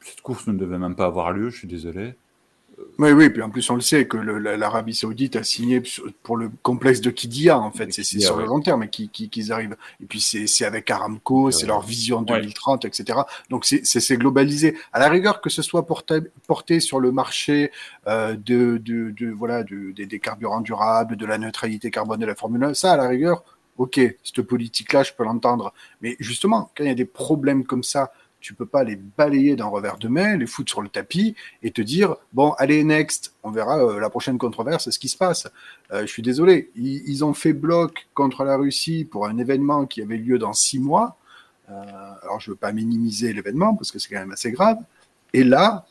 cette 0.00 0.22
course 0.22 0.46
ne 0.46 0.54
devait 0.54 0.78
même 0.78 0.96
pas 0.96 1.04
avoir 1.04 1.32
lieu, 1.32 1.50
je 1.50 1.58
suis 1.58 1.68
désolé. 1.68 2.14
Oui, 2.98 3.10
oui, 3.12 3.28
puis 3.30 3.42
en 3.42 3.50
plus 3.50 3.68
on 3.70 3.74
le 3.74 3.80
sait 3.80 4.06
que 4.06 4.16
l'Arabie 4.16 4.94
Saoudite 4.94 5.36
a 5.36 5.42
signé 5.42 5.82
pour 6.22 6.36
le 6.36 6.50
complexe 6.62 7.00
de 7.00 7.10
Kidia 7.10 7.58
en 7.58 7.70
fait, 7.72 7.92
c'est 7.92 8.02
sur 8.04 8.36
le 8.36 8.44
long 8.46 8.60
terme 8.60 8.88
qui- 8.88 9.08
qui- 9.08 9.28
qu'ils 9.28 9.52
arrivent. 9.52 9.76
Et 10.00 10.06
puis 10.06 10.20
c'est 10.20 10.64
avec 10.64 10.90
Aramco, 10.90 11.50
c'est 11.50 11.66
leur 11.66 11.82
vision 11.82 12.18
Ouais. 12.20 12.24
2030, 12.40 12.84
etc. 12.84 13.20
Donc 13.50 13.64
c'est- 13.64 14.16
globalisé. 14.16 14.76
À 14.92 14.98
la 15.00 15.08
rigueur 15.08 15.40
que 15.40 15.50
ce 15.50 15.62
soit 15.62 15.86
porté, 15.86 16.20
porté 16.46 16.80
sur 16.80 16.98
le 17.00 17.12
marché 17.12 17.70
euh, 18.06 18.36
de, 18.36 18.78
de, 18.78 19.10
de 19.10 19.30
voilà 19.30 19.62
de- 19.64 19.92
des, 19.92 20.06
des 20.06 20.18
carburants 20.20 20.60
durables, 20.60 21.16
de 21.16 21.26
la 21.26 21.38
neutralité 21.38 21.90
carbone 21.90 22.20
de 22.20 22.26
la 22.26 22.34
Formule 22.34 22.62
1, 22.64 22.74
ça 22.74 22.92
à 22.92 22.96
la 22.96 23.08
rigueur, 23.08 23.44
ok, 23.76 24.00
cette 24.24 24.42
politique-là 24.42 25.02
je 25.02 25.12
peux 25.12 25.24
l'entendre. 25.24 25.72
Mais 26.00 26.16
justement, 26.20 26.70
quand 26.76 26.84
il 26.84 26.88
y 26.88 26.90
a 26.90 26.94
des 26.94 27.04
problèmes 27.04 27.64
comme 27.64 27.82
ça, 27.82 28.12
tu 28.40 28.54
peux 28.54 28.66
pas 28.66 28.84
les 28.84 28.96
balayer 28.96 29.56
d'un 29.56 29.66
revers 29.66 29.98
de 29.98 30.08
main, 30.08 30.36
les 30.36 30.46
foutre 30.46 30.70
sur 30.70 30.82
le 30.82 30.88
tapis 30.88 31.34
et 31.62 31.70
te 31.70 31.82
dire 31.82 32.16
bon 32.32 32.52
allez 32.52 32.84
next, 32.84 33.34
on 33.42 33.50
verra 33.50 33.78
euh, 33.78 34.00
la 34.00 34.10
prochaine 34.10 34.38
controverse, 34.38 34.90
ce 34.90 34.98
qui 34.98 35.08
se 35.08 35.16
passe. 35.16 35.48
Euh, 35.92 36.02
je 36.02 36.06
suis 36.06 36.22
désolé, 36.22 36.70
ils, 36.76 37.24
ont 37.24 37.34
fait 37.34 37.52
bloc 37.52 38.06
contre 38.14 38.44
la 38.44 38.56
Russie 38.56 39.04
pour 39.04 39.26
un 39.26 39.38
événement 39.38 39.86
qui 39.86 40.02
avait 40.02 40.16
lieu 40.16 40.38
dans 40.38 40.52
six 40.52 40.78
mois. 40.78 41.16
Euh, 41.70 41.74
alors 42.22 42.40
je 42.40 42.50
veux 42.50 42.56
pas 42.56 42.72
minimiser 42.72 43.32
l'événement 43.32 43.74
parce 43.74 43.90
que 43.90 43.98
c'est 43.98 44.08
quand 44.08 44.20
même 44.20 44.32
assez 44.32 44.52
grave. 44.52 44.78
Et 45.32 45.44
là, 45.44 45.86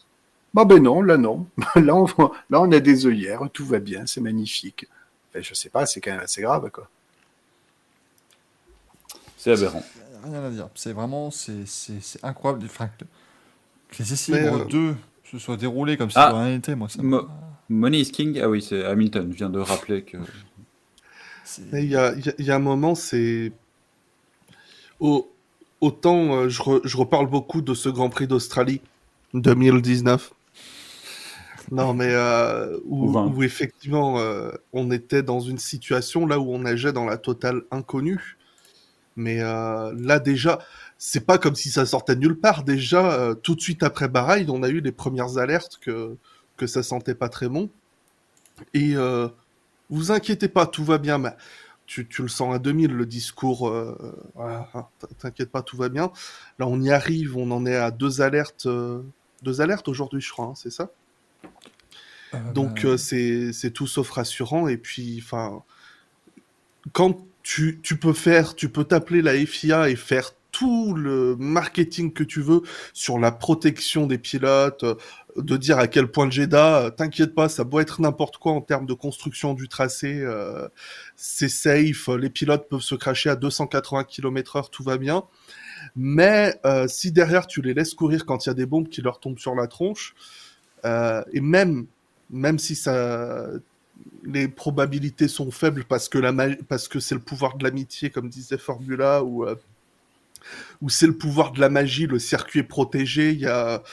bah 0.53 0.65
ben 0.65 0.81
non, 0.81 1.01
là 1.01 1.17
non, 1.17 1.47
là 1.75 1.95
on 1.95 2.05
voit- 2.05 2.31
là 2.49 2.61
on 2.61 2.71
a 2.71 2.79
des 2.79 3.05
œillères, 3.05 3.41
tout 3.51 3.65
va 3.65 3.79
bien, 3.79 4.05
c'est 4.05 4.21
magnifique. 4.21 4.87
Enfin, 5.29 5.41
je 5.41 5.53
sais 5.53 5.69
pas, 5.69 5.85
c'est 5.85 5.99
quand 5.99 6.11
même 6.11 6.21
assez 6.21 6.41
grave 6.41 6.69
quoi. 6.71 6.89
C'est 9.37 9.51
aberrant. 9.51 9.83
Rien 10.29 10.43
à 10.43 10.49
dire. 10.49 10.69
C'est 10.75 10.93
vraiment, 10.93 11.31
c'est, 11.31 11.65
c'est, 11.65 12.01
c'est 12.01 12.23
incroyable. 12.23 12.63
Enfin, 12.65 12.87
que- 12.97 13.05
que 13.89 14.03
les 14.03 14.13
essais 14.13 14.31
Mais, 14.33 14.43
libres 14.43 14.61
euh, 14.61 14.65
2 14.65 14.95
se 15.23 15.37
soit 15.39 15.57
déroulé 15.57 15.97
comme 15.97 16.09
si 16.09 16.17
Ah. 16.19 16.31
rien 16.33 16.55
n'était. 16.55 16.75
Moi, 16.75 16.89
ça 16.89 17.01
Mo- 17.01 17.27
Money 17.69 17.99
is 18.01 18.11
King 18.11 18.39
Ah 18.41 18.49
oui, 18.49 18.61
c'est 18.61 18.85
Hamilton. 18.85 19.29
Je 19.31 19.37
viens 19.37 19.49
de 19.49 19.59
rappeler 19.59 20.03
que. 20.03 20.17
Il 21.73 21.85
y 21.85 21.95
a, 21.95 22.13
il 22.13 22.33
y 22.39 22.43
y 22.43 22.51
a 22.51 22.55
un 22.55 22.59
moment, 22.59 22.95
c'est. 22.95 23.51
Au- 24.99 25.31
Autant 25.79 26.33
euh, 26.33 26.49
je, 26.49 26.59
re- 26.63 26.81
je 26.83 26.97
reparle 26.97 27.27
beaucoup 27.29 27.61
de 27.61 27.75
ce 27.75 27.87
Grand 27.87 28.09
Prix 28.09 28.25
d'Australie 28.25 28.81
2019. 29.35 30.33
Non, 31.71 31.93
mais 31.93 32.07
euh, 32.09 32.79
où, 32.85 33.43
effectivement 33.43 34.17
euh, 34.19 34.51
on 34.73 34.89
était 34.89 35.21
dans 35.21 35.39
une 35.39 35.59
situation 35.59 36.25
là 36.25 36.39
où 36.39 36.51
on 36.51 36.59
nageait 36.59 36.93
dans 36.93 37.05
la 37.05 37.17
totale 37.17 37.61
inconnue. 37.69 38.36
Mais 39.17 39.41
euh, 39.41 39.93
là 39.97 40.19
déjà, 40.19 40.59
c'est 40.99 41.25
pas 41.25 41.39
comme 41.39 41.55
si 41.55 41.71
ça 41.71 41.85
sortait 41.85 42.15
de 42.15 42.21
nulle 42.21 42.39
part. 42.39 42.63
Déjà, 42.63 43.11
euh, 43.13 43.33
tout 43.33 43.55
de 43.55 43.61
suite 43.61 43.81
après 43.83 44.07
Bahreïn, 44.07 44.49
on 44.49 44.61
a 44.61 44.69
eu 44.69 44.79
les 44.79 44.91
premières 44.91 45.39
alertes 45.39 45.79
que, 45.81 46.15
que 46.55 46.67
ça 46.67 46.83
sentait 46.83 47.15
pas 47.15 47.27
très 47.27 47.49
bon. 47.49 47.69
Et 48.75 48.95
euh, 48.95 49.27
vous 49.89 50.11
inquiétez 50.11 50.47
pas, 50.47 50.67
tout 50.67 50.83
va 50.83 50.99
bien. 50.99 51.17
Mais 51.17 51.31
tu, 51.87 52.07
tu 52.07 52.21
le 52.21 52.27
sens 52.27 52.55
à 52.55 52.59
2000, 52.59 52.93
le 52.93 53.05
discours. 53.07 53.73
voilà, 54.35 54.69
hein, 54.75 54.85
T'inquiète 55.17 55.51
pas, 55.51 55.63
tout 55.63 55.77
va 55.77 55.89
bien. 55.89 56.11
Là, 56.59 56.67
on 56.67 56.79
y 56.79 56.91
arrive, 56.91 57.37
on 57.37 57.49
en 57.49 57.65
est 57.65 57.75
à 57.75 57.89
deux 57.89 58.21
alertes. 58.21 58.67
deux 59.41 59.61
alertes 59.61 59.87
aujourd'hui, 59.87 60.21
je 60.21 60.31
crois, 60.31 60.45
hein, 60.45 60.55
c'est 60.55 60.71
ça? 60.71 60.91
Donc 62.53 62.85
bah, 62.85 62.97
c'est 62.97 63.53
c'est 63.53 63.71
tout 63.71 63.87
sauf 63.87 64.09
rassurant 64.11 64.67
et 64.67 64.75
puis 64.75 65.21
enfin 65.23 65.63
quand 66.91 67.26
tu, 67.47 67.97
peux 67.97 68.13
faire 68.13 68.55
tu 68.55 68.67
peux 68.67 68.83
t'appeler 68.83 69.21
la 69.21 69.33
FIA 69.33 69.89
et 69.89 69.95
faire 69.95 70.33
tout 70.51 70.93
le 70.93 71.37
marketing 71.37 72.11
que 72.11 72.23
tu 72.23 72.41
veux 72.41 72.61
sur 72.93 73.19
la 73.19 73.31
protection 73.31 74.05
des 74.05 74.17
pilotes 74.17 74.83
euh, 74.83 74.95
de 75.37 75.55
dire 75.55 75.79
à 75.79 75.87
quel 75.87 76.07
point 76.07 76.25
le 76.25 76.31
Jeddah 76.31 76.77
euh, 76.77 76.89
t'inquiète 76.89 77.33
pas 77.33 77.47
ça 77.47 77.63
doit 77.63 77.81
être 77.81 78.01
n'importe 78.01 78.37
quoi 78.37 78.51
en 78.51 78.59
termes 78.59 78.85
de 78.85 78.93
construction 78.93 79.53
du 79.53 79.69
tracé 79.69 80.19
euh, 80.19 80.67
c'est 81.15 81.47
safe 81.47 82.09
les 82.09 82.29
pilotes 82.29 82.67
peuvent 82.67 82.81
se 82.81 82.95
cracher 82.95 83.29
à 83.29 83.37
280 83.37 84.03
km/h 84.03 84.69
tout 84.69 84.83
va 84.83 84.97
bien. 84.97 85.23
Mais 85.95 86.59
si 86.87 87.11
derrière 87.11 87.47
tu 87.47 87.61
les 87.61 87.73
laisses 87.73 87.93
courir 87.93 88.25
quand 88.25 88.45
il 88.45 88.49
y 88.49 88.51
a 88.51 88.55
des 88.55 88.65
bombes 88.65 88.89
qui 88.89 89.01
leur 89.01 89.19
tombent 89.19 89.39
sur 89.39 89.55
la 89.55 89.67
tronche 89.67 90.15
et 90.83 91.41
même 91.41 91.85
même 92.29 92.59
si 92.59 92.75
ça 92.75 93.51
les 94.27 94.47
probabilités 94.47 95.27
sont 95.27 95.51
faibles 95.51 95.85
parce 95.85 96.09
que 96.09 96.17
la 96.17 96.33
parce 96.67 96.87
que 96.87 96.99
c'est 96.99 97.15
le 97.15 97.21
pouvoir 97.21 97.57
de 97.57 97.63
l'amitié 97.63 98.09
comme 98.09 98.29
disait 98.29 98.57
Formula 98.57 99.23
ou 99.23 99.45
euh, 99.45 99.55
ou 100.81 100.89
c'est 100.89 101.07
le 101.07 101.17
pouvoir 101.17 101.51
de 101.51 101.59
la 101.59 101.69
magie 101.69 102.07
le 102.07 102.19
circuit 102.19 102.59
est 102.59 102.63
protégé. 102.63 103.31
Il 103.31 103.39
y 103.39 103.47
a 103.47 103.83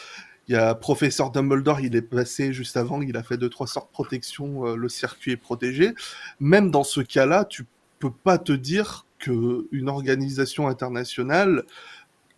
y 0.49 0.55
a 0.55 0.75
professeur 0.75 1.31
Dumbledore 1.31 1.81
il 1.81 1.97
est 1.97 2.03
passé 2.03 2.53
juste 2.53 2.77
avant 2.77 3.01
il 3.01 3.17
a 3.17 3.23
fait 3.23 3.39
deux 3.39 3.49
trois 3.49 3.67
sortes 3.67 3.89
de 3.89 3.93
protection 3.93 4.67
euh, 4.67 4.77
le 4.77 4.89
circuit 4.89 5.33
est 5.33 5.37
protégé. 5.37 5.95
Même 6.41 6.71
dans 6.71 6.85
ce 6.85 7.01
cas-là 7.01 7.45
tu 7.45 7.65
peux 7.99 8.11
pas 8.11 8.39
te 8.39 8.53
dire 8.53 9.07
que 9.19 9.67
une 9.73 9.89
organisation 9.89 10.69
internationale 10.69 11.63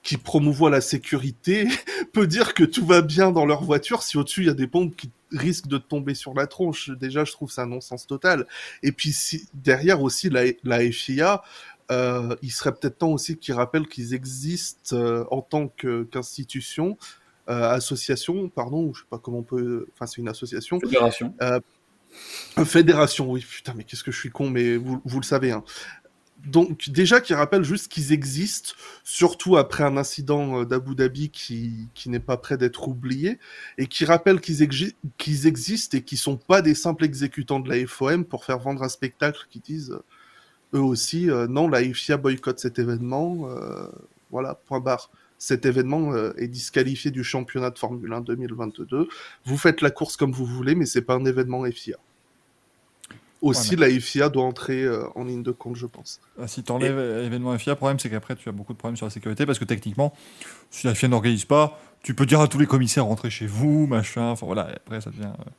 qui 0.03 0.19
promouvoit 0.19 0.71
la 0.71 0.81
sécurité 0.81 1.67
peut 2.13 2.29
dire 2.29 2.55
que 2.55 2.63
tout 2.63 2.87
va 2.87 3.03
bien 3.03 3.33
dans 3.33 3.47
leur 3.47 3.65
voiture 3.65 4.03
si 4.03 4.19
au-dessus 4.19 4.43
il 4.43 4.47
y 4.47 4.51
a 4.51 4.55
des 4.55 4.69
bombes 4.69 4.95
qui 4.95 5.11
risquent 5.33 5.69
de 5.69 5.79
tomber 5.79 6.15
sur 6.15 6.35
la 6.35 6.47
tronche. 6.47 6.91
Déjà, 6.91 7.25
je 7.25 7.33
trouve 7.33 7.51
ça 7.51 7.63
un 7.63 7.67
non-sens 7.67 8.07
total. 8.07 8.47
Et 8.83 8.93
puis 8.93 9.13
si, 9.13 9.49
derrière 9.55 10.03
aussi 10.03 10.31
la, 10.31 10.45
la 10.65 10.81
FIA, 10.91 11.43
euh, 11.91 12.35
il 12.43 12.51
serait 12.51 12.73
peut-être 12.75 12.99
temps 12.99 13.13
aussi 13.13 13.37
qu'ils 13.37 13.55
rappellent 13.55 13.87
qu'ils 13.87 14.15
existent 14.15 14.97
euh, 14.97 15.25
en 15.31 15.41
tant 15.41 15.69
qu'institution, 15.69 16.99
euh, 17.49 17.71
association, 17.71 18.49
pardon, 18.49 18.93
je 18.93 19.01
sais 19.01 19.07
pas 19.09 19.19
comment 19.19 19.39
on 19.39 19.43
peut, 19.43 19.87
enfin 19.93 20.07
c'est 20.07 20.21
une 20.21 20.29
association, 20.29 20.81
Fédération. 20.81 21.35
Fédération, 22.65 23.31
oui, 23.31 23.45
putain, 23.49 23.75
mais 23.77 23.85
qu'est-ce 23.85 24.03
que 24.03 24.11
je 24.11 24.19
suis 24.19 24.31
con, 24.31 24.49
mais 24.49 24.77
vous, 24.77 25.01
vous 25.05 25.21
le 25.21 25.25
savez. 25.25 25.53
Hein. 25.53 25.63
Donc, 26.45 26.91
déjà, 26.91 27.21
qui 27.21 27.35
rappelle 27.35 27.65
juste 27.65 27.89
qu'ils 27.89 28.13
existent, 28.13 28.73
surtout 29.03 29.57
après 29.57 29.83
un 29.83 29.97
incident 29.97 30.61
euh, 30.61 30.65
d'Abu 30.65 30.95
Dhabi 30.95 31.31
qui, 31.31 31.89
qui 31.95 32.09
n'est 32.09 32.21
pas 32.21 32.37
prêt 32.37 32.57
d'être 32.57 32.87
oublié, 32.89 33.39
et 33.79 33.87
qui 33.87 34.05
rappellent 34.05 34.41
qu'ils 34.41 34.63
exi- 34.63 34.95
qu'ils 35.19 35.47
existent 35.47 35.97
et 35.99 36.03
qu'ils 36.03 36.19
sont 36.19 36.37
pas 36.37 36.63
des 36.63 36.75
simples 36.75 37.05
exécutants 37.05 37.59
de 37.59 37.69
la 37.69 37.85
FOM 37.87 38.25
pour 38.25 38.45
faire 38.45 38.59
vendre 38.59 38.83
un 38.83 38.89
spectacle 38.89 39.47
qui 39.51 39.61
disent, 39.61 39.91
euh, 39.93 40.79
eux 40.79 40.83
aussi, 40.83 41.31
euh, 41.31 41.47
non, 41.49 41.69
la 41.69 41.83
FIA 41.83 42.17
boycotte 42.17 42.59
cet 42.61 42.79
événement, 42.79 43.49
voilà, 44.31 44.55
point 44.67 44.81
barre. 44.81 45.11
Cet 45.39 45.67
événement 45.67 46.15
est 46.37 46.49
disqualifié 46.49 47.11
du 47.11 47.23
championnat 47.23 47.71
de 47.71 47.79
Formule 47.79 48.13
1 48.13 48.23
2022. 48.23 49.09
Vous 49.45 49.59
faites 49.59 49.81
la 49.83 49.91
course 49.91 50.17
comme 50.17 50.33
vous 50.33 50.47
voulez, 50.47 50.75
mais 50.75 50.87
c'est 50.87 51.03
pas 51.03 51.15
un 51.15 51.25
événement 51.25 51.65
FIA. 51.71 51.97
Aussi, 53.43 53.77
la 53.77 53.89
FIA 53.91 54.29
doit 54.31 54.45
entrer 54.45 54.83
euh, 54.83 55.05
en 55.15 55.25
ligne 55.25 55.43
de 55.43 55.51
compte, 55.53 55.77
je 55.77 55.87
pense. 55.87 56.21
Ah, 56.41 56.49
Si 56.49 56.63
tu 56.63 56.73
enlèves 56.73 56.99
événement 57.25 57.57
FIA, 57.59 57.73
le 57.75 57.77
problème 57.77 57.99
c'est 57.99 58.09
qu'après 58.11 58.35
tu 58.35 58.49
as 58.49 58.53
beaucoup 58.53 58.73
de 58.73 58.79
problèmes 58.79 58.97
sur 58.97 59.07
la 59.07 59.11
sécurité 59.11 59.45
parce 59.47 59.59
que 59.59 59.65
techniquement, 59.65 60.15
si 60.71 60.87
la 60.87 60.95
FIA 60.95 61.09
n'organise 61.09 61.45
pas, 61.45 61.79
tu 62.03 62.15
peux 62.15 62.25
dire 62.27 62.41
à 62.41 62.49
tous 62.49 62.59
les 62.59 62.67
commissaires 62.67 63.05
rentrez 63.05 63.31
chez 63.31 63.47
vous, 63.47 63.87
machin. 63.87 64.29
Enfin 64.31 64.47
voilà, 64.47 64.71
et 64.71 64.77
après 64.77 65.01
ça 65.01 65.11
devient. 65.11 65.25
euh, 65.41 65.51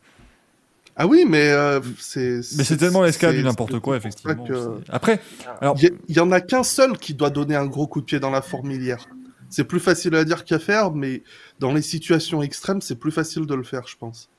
Ah 0.95 1.05
oui, 1.05 1.25
mais 1.29 1.49
euh, 1.51 1.79
c'est. 1.99 2.39
Mais 2.57 2.63
c'est 2.63 2.77
tellement 2.77 3.03
l'escalade 3.03 3.35
du 3.35 3.43
n'importe 3.43 3.79
quoi, 3.79 3.95
effectivement. 3.97 4.43
que- 4.45 4.81
Après, 4.89 5.19
alors, 5.61 5.77
Il 5.79 6.15
y, 6.15 6.19
en 6.19 6.31
a 6.31 6.41
qu'un 6.41 6.63
seul 6.63 6.97
qui 6.97 7.13
doit 7.13 7.29
donner 7.29 7.55
un 7.55 7.67
gros 7.67 7.85
coup 7.85 8.01
de 8.01 8.05
pied 8.05 8.19
dans 8.19 8.31
la 8.31 8.41
fourmilière. 8.41 9.05
C'est 9.49 9.63
plus 9.65 9.79
facile 9.79 10.15
à 10.15 10.25
dire 10.25 10.43
qu'à 10.43 10.57
faire, 10.59 10.91
mais 10.91 11.21
dans 11.59 11.71
les 11.73 11.81
situations 11.83 12.41
extrêmes, 12.41 12.81
c'est 12.81 12.95
plus 12.99 13.11
facile 13.11 13.45
de 13.45 13.53
le 13.55 13.63
faire, 13.63 13.87
je 13.87 13.95
pense. 13.97 14.29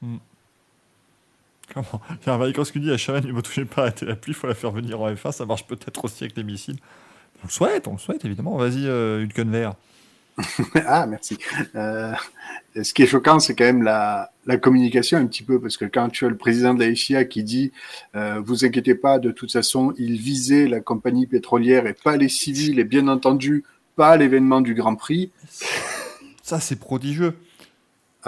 Comment 1.73 2.01
Il 2.23 2.27
y 2.27 2.31
a 2.31 2.35
un 2.35 2.47
Vikings 2.47 2.73
qui 2.73 2.81
dit 2.81 2.91
à 2.91 2.97
Chaman, 2.97 3.25
ne 3.25 3.33
me 3.33 3.43
touchez 3.43 3.65
pas, 3.65 3.83
arrêtez 3.83 4.07
la 4.07 4.17
pluie, 4.17 4.33
il 4.33 4.35
faut 4.35 4.47
la 4.47 4.55
faire 4.55 4.71
venir 4.71 5.01
en 5.01 5.13
F1, 5.13 5.33
ça 5.33 5.47
marche 5.47 5.67
peut-être 5.67 6.05
aussi 6.05 6.25
avec 6.25 6.37
les 6.37 6.45
missiles. 6.45 6.79
On 7.43 7.47
le 7.47 7.53
souhaite, 7.53 7.87
on 7.87 7.93
le 7.93 7.99
souhaite 7.99 8.25
évidemment. 8.25 8.57
Vas-y, 8.57 8.87
euh, 8.87 9.27
vert. 9.37 9.75
Ah, 10.87 11.07
merci. 11.07 11.39
Euh, 11.75 12.13
ce 12.81 12.93
qui 12.93 13.03
est 13.03 13.07
choquant, 13.07 13.41
c'est 13.41 13.55
quand 13.55 13.65
même 13.65 13.83
la, 13.83 14.31
la 14.47 14.57
communication 14.57 15.19
un 15.19 15.27
petit 15.27 15.43
peu, 15.43 15.61
parce 15.61 15.77
que 15.77 15.85
quand 15.85 16.09
tu 16.11 16.27
as 16.27 16.29
le 16.29 16.37
président 16.37 16.75
de 16.75 16.85
la 16.85 16.95
FIA 16.95 17.25
qui 17.25 17.43
dit 17.43 17.73
euh, 18.15 18.41
Vous 18.45 18.65
inquiétez 18.65 18.95
pas, 18.95 19.19
de 19.19 19.31
toute 19.31 19.53
façon, 19.53 19.95
il 19.99 20.19
visait 20.19 20.69
la 20.69 20.81
compagnie 20.81 21.27
pétrolière 21.27 21.87
et 21.87 21.95
pas 21.95 22.17
les 22.17 22.29
civils, 22.29 22.79
et 22.79 22.85
bien 22.85 23.09
entendu, 23.09 23.65
pas 23.97 24.17
l'événement 24.17 24.61
du 24.61 24.75
Grand 24.75 24.95
Prix. 24.95 25.33
Ça, 26.43 26.61
c'est 26.61 26.79
prodigieux. 26.79 27.35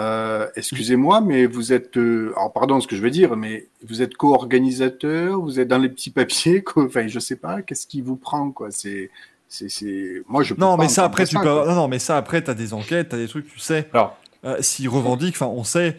Euh, 0.01 0.47
Excusez-moi, 0.57 1.21
mais 1.21 1.47
vous 1.47 1.73
êtes, 1.73 1.97
euh, 1.97 2.33
alors 2.37 2.53
pardon 2.53 2.81
ce 2.81 2.87
que 2.89 2.97
je 2.97 3.03
veux 3.03 3.11
dire, 3.11 3.37
mais 3.37 3.69
vous 3.87 4.01
êtes 4.03 4.15
co-organisateur, 4.17 5.41
vous 5.41 5.61
êtes 5.61 5.69
dans 5.69 5.79
les 5.79 5.89
petits 5.89 6.11
papiers, 6.11 6.63
quoi. 6.65 6.85
enfin 6.85 7.07
je 7.07 7.19
sais 7.19 7.37
pas, 7.37 7.63
qu'est-ce 7.63 7.87
qui 7.87 8.01
vous 8.01 8.17
prend 8.17 8.51
quoi? 8.51 8.71
C'est, 8.71 9.11
c'est, 9.49 9.69
c'est, 9.69 10.23
moi 10.29 10.43
je. 10.43 10.55
peux 10.55 10.61
Non, 10.61 10.77
pas 10.77 10.85
mais 10.85 10.89
ça 10.89 11.05
après, 11.05 11.27
tu 11.27 11.35
ça, 11.37 11.41
peux. 11.41 11.49
Non, 11.49 11.75
non, 11.75 11.89
mais 11.89 11.99
ça 11.99 12.17
après, 12.17 12.43
t'as 12.43 12.55
des 12.55 12.73
enquêtes, 12.73 13.11
t'as 13.11 13.17
des 13.19 13.29
trucs, 13.29 13.47
tu 13.53 13.59
sais. 13.59 13.89
Alors, 13.93 14.17
Euh, 14.45 14.57
S'ils 14.63 14.89
revendiquent, 14.89 15.35
enfin, 15.37 15.47
on 15.49 15.65
sait 15.65 15.99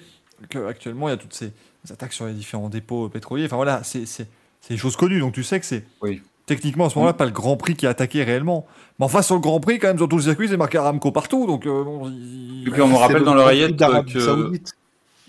qu'actuellement, 0.50 1.08
il 1.10 1.12
y 1.12 1.14
a 1.14 1.18
toutes 1.18 1.34
ces 1.36 1.52
attaques 1.92 2.14
sur 2.14 2.26
les 2.26 2.34
différents 2.34 2.70
dépôts 2.70 3.08
pétroliers. 3.10 3.46
Enfin 3.46 3.58
voilà, 3.58 3.84
c'est 3.84 4.06
c'est- 4.08 4.28
c'est 4.62 4.74
des 4.76 4.80
choses 4.80 4.96
connues, 4.96 5.20
donc 5.20 5.34
tu 5.34 5.44
sais 5.44 5.60
que 5.60 5.66
c'est 5.66 5.84
Oui. 6.02 6.22
Techniquement 6.56 6.86
à 6.88 6.90
ce 6.90 6.96
moment-là 6.96 7.14
pas 7.14 7.26
le 7.26 7.32
Grand 7.32 7.56
Prix 7.58 7.76
qui 7.76 7.86
est 7.86 7.90
attaqué 7.90 8.24
réellement. 8.24 8.66
Mais 9.00 9.06
enfin, 9.06 9.22
sur 9.22 9.36
le 9.36 9.42
Grand 9.42 9.60
Prix, 9.60 9.80
quand 9.80 9.88
même, 9.88 9.98
sur 9.98 10.10
tout 10.10 10.18
le 10.18 10.24
circuit, 10.24 10.48
c'est 10.50 10.58
marqué 10.58 10.78
Aramco 10.78 11.12
partout, 11.12 11.48
donc 11.48 11.66
euh, 11.66 11.84
bon, 11.84 12.10
il- 12.10 12.68
Et 12.68 12.72
puis 12.72 12.82
on 12.82 12.88
me 12.88 12.96
rappelle 12.96 13.20
le 13.20 13.26
dans 13.26 13.34
l'oreillette 13.34 13.78
que 14.12 14.20
Saoudite. 14.20 14.74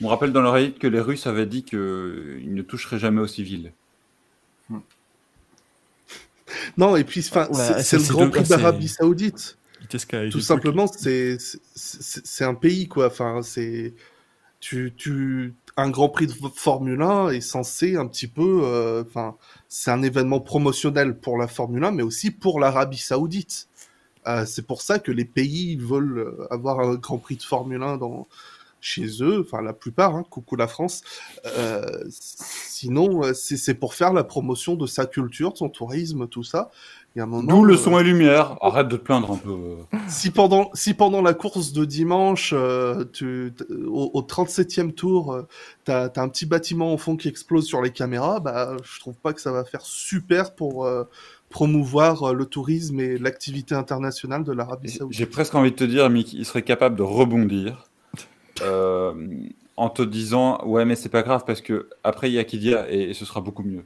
on 0.00 0.04
me 0.04 0.08
rappelle 0.10 0.32
dans 0.32 0.40
l'oreillette 0.42 0.78
que 0.78 0.86
les 0.88 1.00
Russes 1.00 1.26
avaient 1.26 1.46
dit 1.46 1.62
qu'ils 1.62 1.78
ne 2.52 2.62
toucheraient 2.62 2.98
jamais 2.98 3.20
aux 3.20 3.26
civils. 3.28 3.72
Non, 6.76 6.96
et 6.96 7.04
puis, 7.04 7.24
enfin, 7.30 7.46
Ouais, 7.50 7.82
c'est 7.82 7.96
le 7.98 8.08
Grand 8.08 8.28
Prix 8.28 8.42
d'Arabie 8.44 8.88
Saoudite. 8.88 9.56
Tout 10.30 10.40
simplement, 10.40 10.86
c'est 10.86 12.44
un 12.44 12.54
pays, 12.54 12.88
quoi. 12.88 13.06
Enfin, 13.06 13.40
c'est 13.42 13.94
tu, 14.60 14.92
tu 14.96 15.54
un 15.76 15.90
Grand 15.90 16.08
Prix 16.08 16.26
de 16.26 16.34
Formule 16.54 17.02
1 17.02 17.30
est 17.30 17.40
censé 17.40 17.96
un 17.96 18.06
petit 18.06 18.26
peu, 18.26 18.62
euh, 18.64 19.04
enfin, 19.06 19.36
c'est 19.68 19.90
un 19.90 20.02
événement 20.02 20.40
promotionnel 20.40 21.18
pour 21.18 21.38
la 21.38 21.48
Formule 21.48 21.84
1, 21.84 21.92
mais 21.92 22.02
aussi 22.02 22.30
pour 22.30 22.60
l'Arabie 22.60 22.98
Saoudite. 22.98 23.68
Euh, 24.26 24.44
c'est 24.46 24.66
pour 24.66 24.82
ça 24.82 24.98
que 24.98 25.10
les 25.10 25.24
pays 25.24 25.76
veulent 25.76 26.18
euh, 26.18 26.46
avoir 26.50 26.80
un 26.80 26.94
Grand 26.94 27.18
Prix 27.18 27.36
de 27.36 27.42
Formule 27.42 27.82
1 27.82 27.96
dans 27.96 28.28
chez 28.80 29.22
eux, 29.22 29.46
enfin 29.46 29.62
la 29.62 29.72
plupart, 29.72 30.16
hein, 30.16 30.24
coucou 30.28 30.56
la 30.56 30.66
France. 30.66 31.02
Sinon, 32.10 33.32
c'est 33.32 33.74
pour 33.74 33.94
faire 33.94 34.12
la 34.12 34.24
promotion 34.24 34.74
de 34.74 34.88
sa 34.88 35.06
culture, 35.06 35.52
de 35.52 35.58
son 35.58 35.68
tourisme, 35.68 36.26
tout 36.26 36.42
ça. 36.42 36.72
D'où 37.14 37.64
le 37.64 37.74
euh, 37.74 37.76
son 37.76 37.98
et 37.98 38.02
lumière. 38.04 38.56
Arrête 38.62 38.88
de 38.88 38.96
te 38.96 39.02
plaindre 39.02 39.30
un 39.32 39.36
peu. 39.36 39.76
si 40.08 40.30
pendant, 40.30 40.70
si 40.74 40.94
pendant 40.94 41.20
la 41.22 41.34
course 41.34 41.72
de 41.72 41.84
dimanche, 41.84 42.52
euh, 42.56 43.04
tu, 43.12 43.52
t- 43.56 43.64
au, 43.86 44.10
au 44.14 44.22
37e 44.22 44.92
tour, 44.92 45.32
euh, 45.32 45.42
t'as 45.84 46.04
as 46.14 46.20
un 46.20 46.28
petit 46.28 46.46
bâtiment 46.46 46.94
au 46.94 46.98
fond 46.98 47.16
qui 47.16 47.28
explose 47.28 47.66
sur 47.66 47.82
les 47.82 47.90
caméras, 47.90 48.40
bah, 48.40 48.76
je 48.82 48.98
trouve 49.00 49.16
pas 49.16 49.32
que 49.32 49.40
ça 49.40 49.52
va 49.52 49.64
faire 49.64 49.82
super 49.82 50.54
pour 50.54 50.86
euh, 50.86 51.04
promouvoir 51.50 52.22
euh, 52.30 52.32
le 52.32 52.46
tourisme 52.46 52.98
et 53.00 53.18
l'activité 53.18 53.74
internationale 53.74 54.42
de 54.44 54.52
l'Arabie 54.52 54.88
Saoudite. 54.90 55.18
j'ai 55.18 55.26
presque 55.26 55.54
envie 55.54 55.70
de 55.72 55.76
te 55.76 55.84
dire, 55.84 56.08
Mick, 56.08 56.32
il 56.32 56.46
serait 56.46 56.62
capable 56.62 56.96
de 56.96 57.02
rebondir. 57.02 57.88
euh, 58.62 59.12
en 59.76 59.88
te 59.88 60.02
disant 60.02 60.62
ouais 60.66 60.84
mais 60.84 60.94
c'est 60.94 61.08
pas 61.08 61.22
grave 61.22 61.44
parce 61.46 61.62
que 61.62 61.88
après 62.04 62.28
il 62.30 62.34
y 62.34 62.38
a 62.38 62.44
Kidia 62.44 62.86
et, 62.92 63.10
et 63.10 63.14
ce 63.14 63.24
sera 63.24 63.40
beaucoup 63.40 63.62
mieux. 63.62 63.84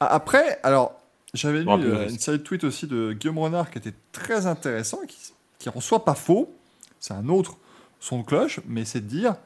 Après, 0.00 0.58
alors, 0.62 0.92
j'avais 1.34 1.62
lu 1.62 1.68
euh, 1.68 2.08
une 2.08 2.18
série 2.18 2.38
de 2.38 2.42
tweets 2.42 2.64
aussi 2.64 2.86
de 2.86 3.12
Guillaume 3.12 3.38
Renard 3.38 3.70
qui 3.70 3.78
était 3.78 3.94
très 4.12 4.46
intéressant, 4.46 5.00
qui, 5.06 5.16
qui 5.58 5.68
en 5.68 5.80
soit 5.80 6.04
pas 6.04 6.14
faux. 6.14 6.54
C'est 7.00 7.14
un 7.14 7.28
autre 7.28 7.56
son 8.00 8.20
de 8.20 8.24
cloche, 8.24 8.60
mais 8.66 8.84
c'est 8.84 9.00
de 9.00 9.06
dire 9.06 9.36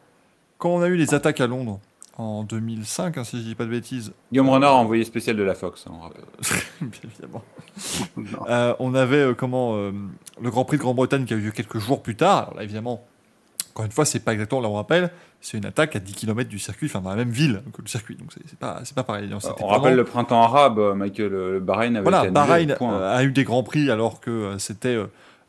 quand 0.59 0.71
on 0.71 0.83
a 0.83 0.89
eu 0.89 0.97
les 0.97 1.15
attaques 1.15 1.41
à 1.41 1.47
Londres 1.47 1.81
en 2.19 2.45
2005, 2.45 3.17
hein, 3.17 3.25
si 3.25 3.39
je 3.39 3.43
dis 3.43 3.55
pas 3.55 3.65
de 3.65 3.71
bêtises, 3.71 4.13
Guillaume 4.31 4.51
Renard 4.51 4.77
envoyé 4.77 5.05
spécial 5.05 5.37
de 5.37 5.43
la 5.43 5.55
Fox. 5.55 5.87
hein, 5.87 5.93
on 5.95 6.01
rappelle. 6.01 6.25
bien 6.81 7.01
évidemment. 7.05 7.43
Euh, 8.49 8.75
on 8.79 8.95
avait 8.95 9.23
euh, 9.23 9.35
comment 9.35 9.77
euh, 9.77 9.93
le 10.41 10.51
Grand 10.51 10.65
Prix 10.65 10.77
de 10.77 10.83
Grande-Bretagne 10.83 11.25
qui 11.25 11.33
a 11.33 11.37
eu 11.37 11.41
lieu 11.41 11.51
quelques 11.51 11.79
jours 11.79 12.03
plus 12.03 12.17
tard. 12.17 12.43
Alors 12.43 12.55
là, 12.57 12.65
évidemment, 12.65 13.07
encore 13.71 13.85
une 13.87 13.93
fois, 13.93 14.05
c'est 14.05 14.21
pas 14.21 14.33
exactement 14.33 14.61
là 14.61 14.69
on 14.69 14.75
rappelle, 14.75 15.11
c'est 15.41 15.57
une 15.59 15.65
attaque 15.67 15.97
à 15.97 15.99
10 16.01 16.13
km 16.15 16.49
du 16.49 16.59
circuit, 16.59 16.87
enfin 16.87 17.01
dans 17.01 17.11
la 17.11 17.17
même 17.17 17.31
ville 17.31 17.63
que 17.73 17.83
le 17.83 17.89
circuit, 17.89 18.15
donc 18.17 18.29
c'est 18.33 18.59
pas, 18.59 18.81
c'est 18.85 18.95
pas 18.95 19.03
pareil. 19.05 19.29
On 19.33 19.39
vraiment- 19.39 19.67
rappelle 19.69 19.97
le 19.97 20.05
printemps 20.05 20.43
arabe, 20.43 20.79
euh, 20.79 20.95
Michael. 20.95 21.33
euh, 21.35 21.53
Le 21.55 21.61
Bahreïn 21.61 21.97
avait 21.97 22.03
Voilà, 22.03 22.19
été 22.19 22.37
annulé, 22.39 22.67
Bahreïn 22.75 23.03
a 23.03 23.25
eu 23.25 23.33
des 23.33 23.45
grands 23.45 23.63
prix 23.63 23.91
alors 23.91 24.21
que 24.21 24.31
euh, 24.31 24.59
c'était 24.59 24.99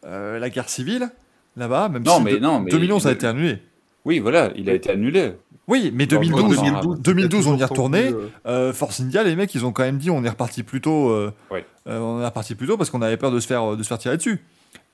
euh, 0.05 0.39
la 0.39 0.49
guerre 0.49 0.69
civile 0.69 1.09
là-bas, 1.57 1.89
même 1.89 2.03
Non, 2.03 2.17
si 2.17 2.23
mais 2.23 2.33
de- 2.33 2.39
non, 2.39 2.59
mais 2.61 2.71
2011 2.71 3.05
a 3.07 3.11
été 3.11 3.27
annulé. 3.27 3.59
Oui, 4.05 4.19
voilà, 4.19 4.49
il 4.55 4.69
a 4.69 4.73
été 4.73 4.89
annulé. 4.91 5.33
Oui, 5.67 5.91
mais 5.93 6.05
Dans- 6.07 6.15
2012, 6.19 6.55
dans- 6.57 6.61
2012, 6.63 6.99
2012, 7.01 7.47
on 7.47 7.55
y 7.57 7.61
est 7.61 7.65
retourné. 7.65 8.13
euh, 8.47 8.73
Force 8.73 8.99
India, 8.99 9.23
les 9.23 9.35
mecs, 9.35 9.53
ils 9.53 9.63
ont 9.65 9.71
quand 9.71 9.83
même 9.83 9.99
dit 9.99 10.09
on 10.09 10.23
est 10.23 10.29
reparti 10.29 10.63
plus 10.63 10.81
tôt. 10.81 11.09
euh, 11.11 11.31
Ouais. 11.51 11.65
euh, 11.87 11.99
on 11.99 12.19
est 12.21 12.25
reparti 12.25 12.55
plus 12.55 12.67
tôt 12.67 12.77
parce 12.77 12.89
qu'on 12.89 13.01
avait 13.01 13.15
peur 13.17 13.31
de 13.31 13.39
se 13.39 13.45
faire 13.47 13.77
de 13.77 13.83
se 13.83 13.87
faire 13.87 13.99
tirer 13.99 14.17
dessus. 14.17 14.43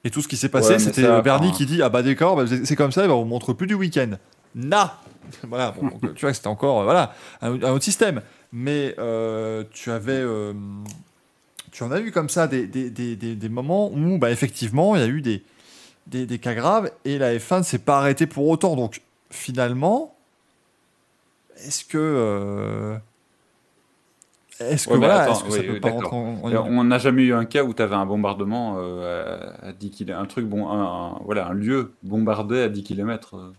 Et 0.08 0.10
tout 0.10 0.22
ce 0.22 0.30
qui 0.30 0.38
s'est 0.38 0.48
passé, 0.48 0.70
Ouais, 0.74 0.80
c'était 0.80 1.02
ça, 1.02 1.20
Bernie 1.20 1.52
qui 1.52 1.66
dit 1.66 1.82
ah 1.82 1.90
bah 1.90 2.02
d'accord, 2.02 2.38
bah, 2.38 2.46
c'est 2.64 2.78
comme 2.78 2.94
ça, 2.94 3.06
bah, 3.06 3.14
on 3.14 3.26
montre 3.26 3.52
plus 3.52 3.68
du 3.68 3.74
week-end. 3.74 4.12
Na. 4.56 5.02
voilà, 5.44 5.72
bon, 5.72 5.88
donc, 5.88 6.14
tu 6.16 6.22
vois 6.22 6.30
que 6.30 6.38
c'était 6.38 6.48
encore 6.48 6.80
euh, 6.80 6.84
voilà 6.86 7.14
un, 7.42 7.62
un 7.62 7.72
autre 7.72 7.84
système. 7.84 8.22
Mais 8.54 8.96
euh, 9.00 9.66
tu 9.74 9.92
avais 9.92 10.14
euh, 10.14 10.54
tu 11.72 11.84
en 11.84 11.92
as 11.92 12.00
eu 12.00 12.14
comme 12.14 12.30
ça 12.30 12.48
des, 12.48 12.68
des, 12.68 12.90
des, 12.90 13.18
des, 13.18 13.36
des 13.36 13.50
moments 13.50 13.92
où 13.92 14.18
bah, 14.18 14.32
effectivement 14.32 14.96
il 14.96 15.02
y 15.02 15.04
a 15.04 15.08
eu 15.08 15.20
des, 15.20 15.44
des, 16.06 16.26
des 16.26 16.40
cas 16.40 16.54
graves 16.54 16.90
et 17.04 17.18
la 17.18 17.36
F1 17.36 17.58
ne 17.58 17.64
s'est 17.64 17.78
pas 17.78 17.98
arrêtée 17.98 18.28
pour 18.28 18.48
autant. 18.48 18.78
Donc 18.78 19.02
finalement, 19.30 20.16
est-ce 21.66 21.84
que 21.84 22.98
est-ce 24.60 24.88
que 24.88 24.94
Ouais, 24.94 25.00
mais 25.00 25.06
voilà, 25.06 25.22
attends, 25.24 25.34
est-ce 25.34 25.44
que 25.44 25.52
ça 25.52 25.60
oui, 25.60 25.68
peut 25.68 25.74
oui, 25.74 25.80
pas 25.80 25.90
d'accord. 25.92 26.12
rentrer 26.12 26.18
en, 26.18 26.44
en- 26.44 26.52
Et 26.52 26.58
On 26.58 26.84
n'a 26.84 26.98
jamais 26.98 27.24
eu 27.24 27.34
un 27.34 27.46
cas 27.46 27.64
où 27.64 27.74
tu 27.74 27.82
avais 27.82 27.96
un 27.96 28.06
bombardement 28.06 28.76
euh, 28.80 29.44
à, 29.62 29.68
à 29.68 29.72
10 29.74 29.92
km, 29.92 30.20
un 30.20 30.26
truc 30.26 30.46
bon, 30.46 30.70
un, 30.70 30.82
un- 31.16 31.20
voilà, 31.26 31.48
un 31.48 31.54
lieu 31.54 31.94
bombardé 32.04 32.62
à 32.62 32.70
10 32.70 32.84
km. 32.84 33.54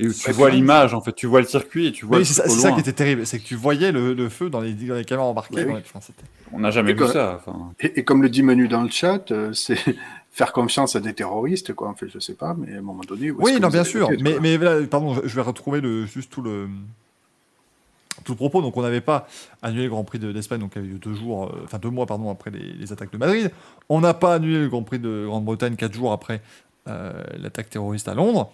Et 0.00 0.06
où 0.06 0.12
tu 0.12 0.30
vois 0.30 0.50
l'image, 0.50 0.94
en 0.94 1.00
fait, 1.00 1.12
tu 1.12 1.26
vois 1.26 1.40
le 1.40 1.46
circuit 1.46 1.88
et 1.88 1.92
tu 1.92 2.06
vois 2.06 2.18
Oui, 2.18 2.22
le 2.22 2.24
c'est 2.24 2.48
ça, 2.48 2.70
qui 2.72 2.80
était 2.80 2.92
terrible, 2.92 3.26
c'est 3.26 3.40
que 3.40 3.44
tu 3.44 3.56
voyais 3.56 3.90
le, 3.90 4.14
le 4.14 4.28
feu 4.28 4.48
dans 4.48 4.60
les, 4.60 4.72
dans 4.72 4.94
les 4.94 5.04
caméras 5.04 5.26
embarquées. 5.26 5.64
Ouais, 5.64 5.82
enfin, 5.84 5.98
On 6.52 6.60
n'a 6.60 6.70
jamais 6.70 6.92
Et 6.92 6.94
vu 6.94 7.04
ça. 7.08 7.40
enfin. 7.44 7.72
Et, 7.80 7.98
et 7.98 8.04
comme 8.04 8.22
le 8.22 8.28
dit 8.28 8.44
Manu 8.44 8.68
dans 8.68 8.82
le 8.82 8.90
chat, 8.90 9.32
euh, 9.32 9.52
c'est 9.52 9.76
faire 10.30 10.52
confiance 10.52 10.94
à 10.94 11.00
des 11.00 11.14
terroristes, 11.14 11.74
quoi. 11.74 11.88
En 11.88 11.94
fait, 11.94 12.06
je 12.14 12.20
sais 12.20 12.34
pas, 12.34 12.54
mais 12.56 12.74
à 12.74 12.78
un 12.78 12.82
moment 12.82 13.02
donné. 13.02 13.32
où 13.32 13.38
Oui, 13.40 13.58
non, 13.60 13.68
bien 13.70 13.82
sûr. 13.82 14.08
Mais, 14.20 14.56
voilà, 14.56 14.86
pardon, 14.86 15.14
je, 15.14 15.26
je 15.26 15.34
vais 15.34 15.42
retrouver 15.42 15.80
le, 15.80 16.06
juste 16.06 16.30
tout 16.30 16.42
le, 16.42 16.68
tout 18.24 18.32
le 18.32 18.36
propos. 18.36 18.62
Donc, 18.62 18.76
on 18.76 18.82
n'avait 18.82 19.00
pas 19.00 19.26
annulé 19.62 19.84
le 19.84 19.90
Grand 19.90 20.04
Prix 20.04 20.18
de- 20.18 20.32
d'Espagne, 20.32 20.60
donc 20.60 20.72
il 20.76 20.82
y 20.82 20.84
avait 20.84 20.94
eu 20.94 20.98
deux 20.98 21.14
jours, 21.14 21.44
euh, 21.46 21.62
enfin 21.64 21.78
deux 21.78 21.90
mois, 21.90 22.06
pardon, 22.06 22.30
après 22.30 22.50
les, 22.50 22.72
les 22.72 22.92
attaques 22.92 23.12
de 23.12 23.18
Madrid. 23.18 23.50
On 23.88 24.00
n'a 24.00 24.14
pas 24.14 24.34
annulé 24.34 24.58
le 24.60 24.68
Grand 24.68 24.82
Prix 24.82 24.98
de 24.98 25.24
Grande-Bretagne 25.26 25.76
quatre 25.76 25.92
jours 25.94 26.12
après 26.12 26.40
euh, 26.88 27.12
l'attaque 27.38 27.70
terroriste 27.70 28.08
à 28.08 28.14
Londres. 28.14 28.50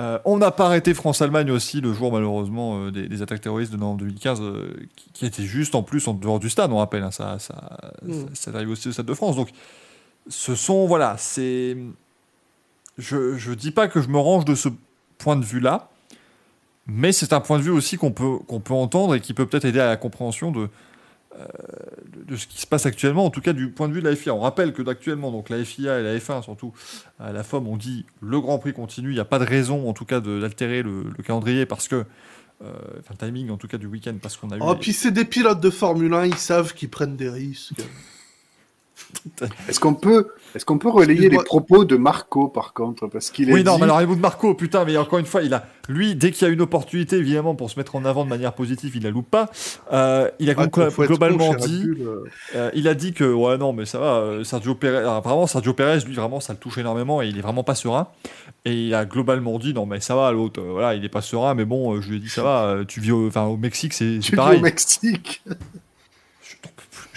Euh, 0.00 0.18
on 0.24 0.38
n'a 0.38 0.50
pas 0.50 0.66
arrêté 0.66 0.92
France-Allemagne 0.92 1.52
aussi 1.52 1.80
le 1.80 1.92
jour 1.92 2.10
malheureusement 2.12 2.90
des, 2.90 3.06
des 3.08 3.22
attaques 3.22 3.40
terroristes 3.42 3.70
de 3.70 3.76
novembre 3.76 3.98
2015 4.00 4.40
euh, 4.40 4.74
qui, 4.96 5.10
qui 5.12 5.24
étaient 5.26 5.44
juste 5.44 5.76
en 5.76 5.84
plus 5.84 6.08
en 6.08 6.14
dehors 6.14 6.40
du 6.40 6.50
stade, 6.50 6.72
on 6.72 6.78
rappelle, 6.78 7.04
hein, 7.04 7.12
ça, 7.12 7.38
ça, 7.38 7.78
Mm. 8.02 8.12
ça, 8.12 8.50
ça 8.50 8.50
arrive 8.56 8.70
aussi 8.70 8.88
au 8.88 8.92
Stade 8.92 9.06
de 9.06 9.14
France. 9.14 9.36
Donc 9.36 9.50
ce 10.28 10.54
sont, 10.56 10.86
voilà, 10.86 11.16
c'est... 11.18 11.76
Je, 12.98 13.36
je 13.36 13.52
dis 13.52 13.70
pas 13.70 13.88
que 13.88 14.00
je 14.00 14.08
me 14.08 14.18
range 14.18 14.44
de 14.44 14.54
ce 14.54 14.68
point 15.18 15.36
de 15.36 15.44
vue-là, 15.44 15.88
mais 16.86 17.12
c'est 17.12 17.32
un 17.32 17.40
point 17.40 17.58
de 17.58 17.62
vue 17.64 17.70
aussi 17.70 17.96
qu'on 17.96 18.12
peut, 18.12 18.38
qu'on 18.46 18.60
peut 18.60 18.74
entendre 18.74 19.14
et 19.14 19.20
qui 19.20 19.34
peut 19.34 19.46
peut-être 19.46 19.64
aider 19.64 19.80
à 19.80 19.86
la 19.86 19.96
compréhension 19.96 20.50
de, 20.52 20.68
euh, 21.38 21.44
de, 22.26 22.36
ce 22.36 22.46
qui 22.46 22.60
se 22.60 22.66
passe 22.66 22.86
actuellement, 22.86 23.24
en 23.24 23.30
tout 23.30 23.40
cas 23.40 23.52
du 23.52 23.70
point 23.70 23.88
de 23.88 23.94
vue 23.94 24.02
de 24.02 24.08
la 24.08 24.14
FIA. 24.14 24.34
On 24.34 24.40
rappelle 24.40 24.72
que 24.72 24.82
d'actuellement, 24.82 25.30
donc 25.32 25.48
la 25.48 25.64
FIA 25.64 26.00
et 26.00 26.02
la 26.02 26.16
F1 26.16 26.42
surtout, 26.42 26.72
à 27.18 27.32
la 27.32 27.42
FOM, 27.42 27.66
on 27.66 27.76
dit 27.76 28.04
le 28.20 28.40
Grand 28.40 28.58
Prix 28.58 28.72
continue, 28.72 29.10
il 29.10 29.14
n'y 29.14 29.20
a 29.20 29.24
pas 29.24 29.38
de 29.38 29.44
raison 29.44 29.88
en 29.88 29.92
tout 29.94 30.04
cas 30.04 30.20
d'altérer 30.20 30.82
le, 30.82 31.04
le 31.16 31.22
calendrier 31.22 31.66
parce 31.66 31.88
que, 31.88 32.04
euh, 32.62 32.72
enfin 33.00 33.14
le 33.20 33.26
timing 33.26 33.50
en 33.50 33.56
tout 33.56 33.66
cas 33.66 33.78
du 33.78 33.86
week-end, 33.86 34.14
parce 34.22 34.36
qu'on 34.36 34.50
a 34.50 34.56
eu... 34.56 34.60
Oh, 34.62 34.74
les- 34.74 34.78
puis 34.78 34.92
c'est 34.92 35.10
des 35.10 35.24
pilotes 35.24 35.60
de 35.60 35.70
Formule 35.70 36.14
1, 36.14 36.26
ils 36.26 36.36
savent 36.36 36.74
qu'ils 36.74 36.90
prennent 36.90 37.16
des 37.16 37.30
risques. 37.30 37.72
Est-ce 39.68 39.80
qu'on 39.80 39.94
peut, 39.94 40.28
est-ce 40.54 40.64
qu'on 40.64 40.78
peut 40.78 40.88
relayer 40.88 41.28
les 41.28 41.38
propos 41.38 41.84
de 41.84 41.96
Marco, 41.96 42.48
par 42.48 42.72
contre, 42.74 43.06
parce 43.08 43.30
qu'il 43.30 43.52
Oui, 43.52 43.64
non, 43.64 43.74
dit... 43.74 43.78
mais 43.80 43.84
alors, 43.84 44.00
de 44.00 44.20
Marco, 44.20 44.54
putain, 44.54 44.84
mais 44.84 44.96
encore 44.96 45.18
une 45.18 45.26
fois, 45.26 45.42
il 45.42 45.52
a, 45.54 45.66
lui, 45.88 46.14
dès 46.14 46.30
qu'il 46.30 46.46
y 46.46 46.50
a 46.50 46.52
une 46.52 46.60
opportunité, 46.60 47.16
évidemment, 47.16 47.54
pour 47.54 47.70
se 47.70 47.78
mettre 47.78 47.96
en 47.96 48.04
avant 48.04 48.24
de 48.24 48.28
manière 48.28 48.52
positive, 48.52 48.94
il 48.96 49.02
la 49.02 49.10
loupe 49.10 49.30
pas. 49.30 49.50
Euh, 49.92 50.30
il 50.38 50.50
a 50.50 50.54
Ah, 50.56 50.66
globalement 50.66 51.54
dit, 51.54 51.84
euh. 52.00 52.24
euh, 52.54 52.70
il 52.74 52.86
a 52.86 52.94
dit 52.94 53.12
que, 53.12 53.24
ouais, 53.24 53.56
non, 53.58 53.72
mais 53.72 53.86
ça 53.86 53.98
va, 53.98 54.44
Sergio 54.44 54.74
Perez, 54.74 54.98
alors, 54.98 55.22
vraiment, 55.22 55.46
Sergio 55.46 55.72
Perez, 55.74 56.00
lui, 56.06 56.14
vraiment, 56.14 56.40
ça 56.40 56.52
le 56.52 56.58
touche 56.58 56.78
énormément 56.78 57.22
et 57.22 57.28
il 57.28 57.38
est 57.38 57.42
vraiment 57.42 57.64
pas 57.64 57.74
serein. 57.74 58.08
Et 58.64 58.86
il 58.86 58.94
a 58.94 59.04
globalement 59.06 59.58
dit, 59.58 59.74
non, 59.74 59.86
mais 59.86 60.00
ça 60.00 60.14
va, 60.14 60.30
l'autre, 60.32 60.60
voilà, 60.62 60.94
il 60.94 61.04
est 61.04 61.08
pas 61.08 61.22
serein, 61.22 61.54
mais 61.54 61.64
bon, 61.64 62.00
je 62.00 62.10
lui 62.10 62.16
ai 62.16 62.20
dit, 62.20 62.28
ça 62.28 62.42
va, 62.42 62.78
tu 62.86 63.00
vis 63.00 63.12
au, 63.12 63.26
enfin, 63.26 63.44
au 63.44 63.56
Mexique, 63.56 63.92
c'est 63.92 64.18
Tu 64.20 64.32
vis 64.32 64.36
pareil. 64.36 64.58
au 64.58 64.62
Mexique. 64.62 65.42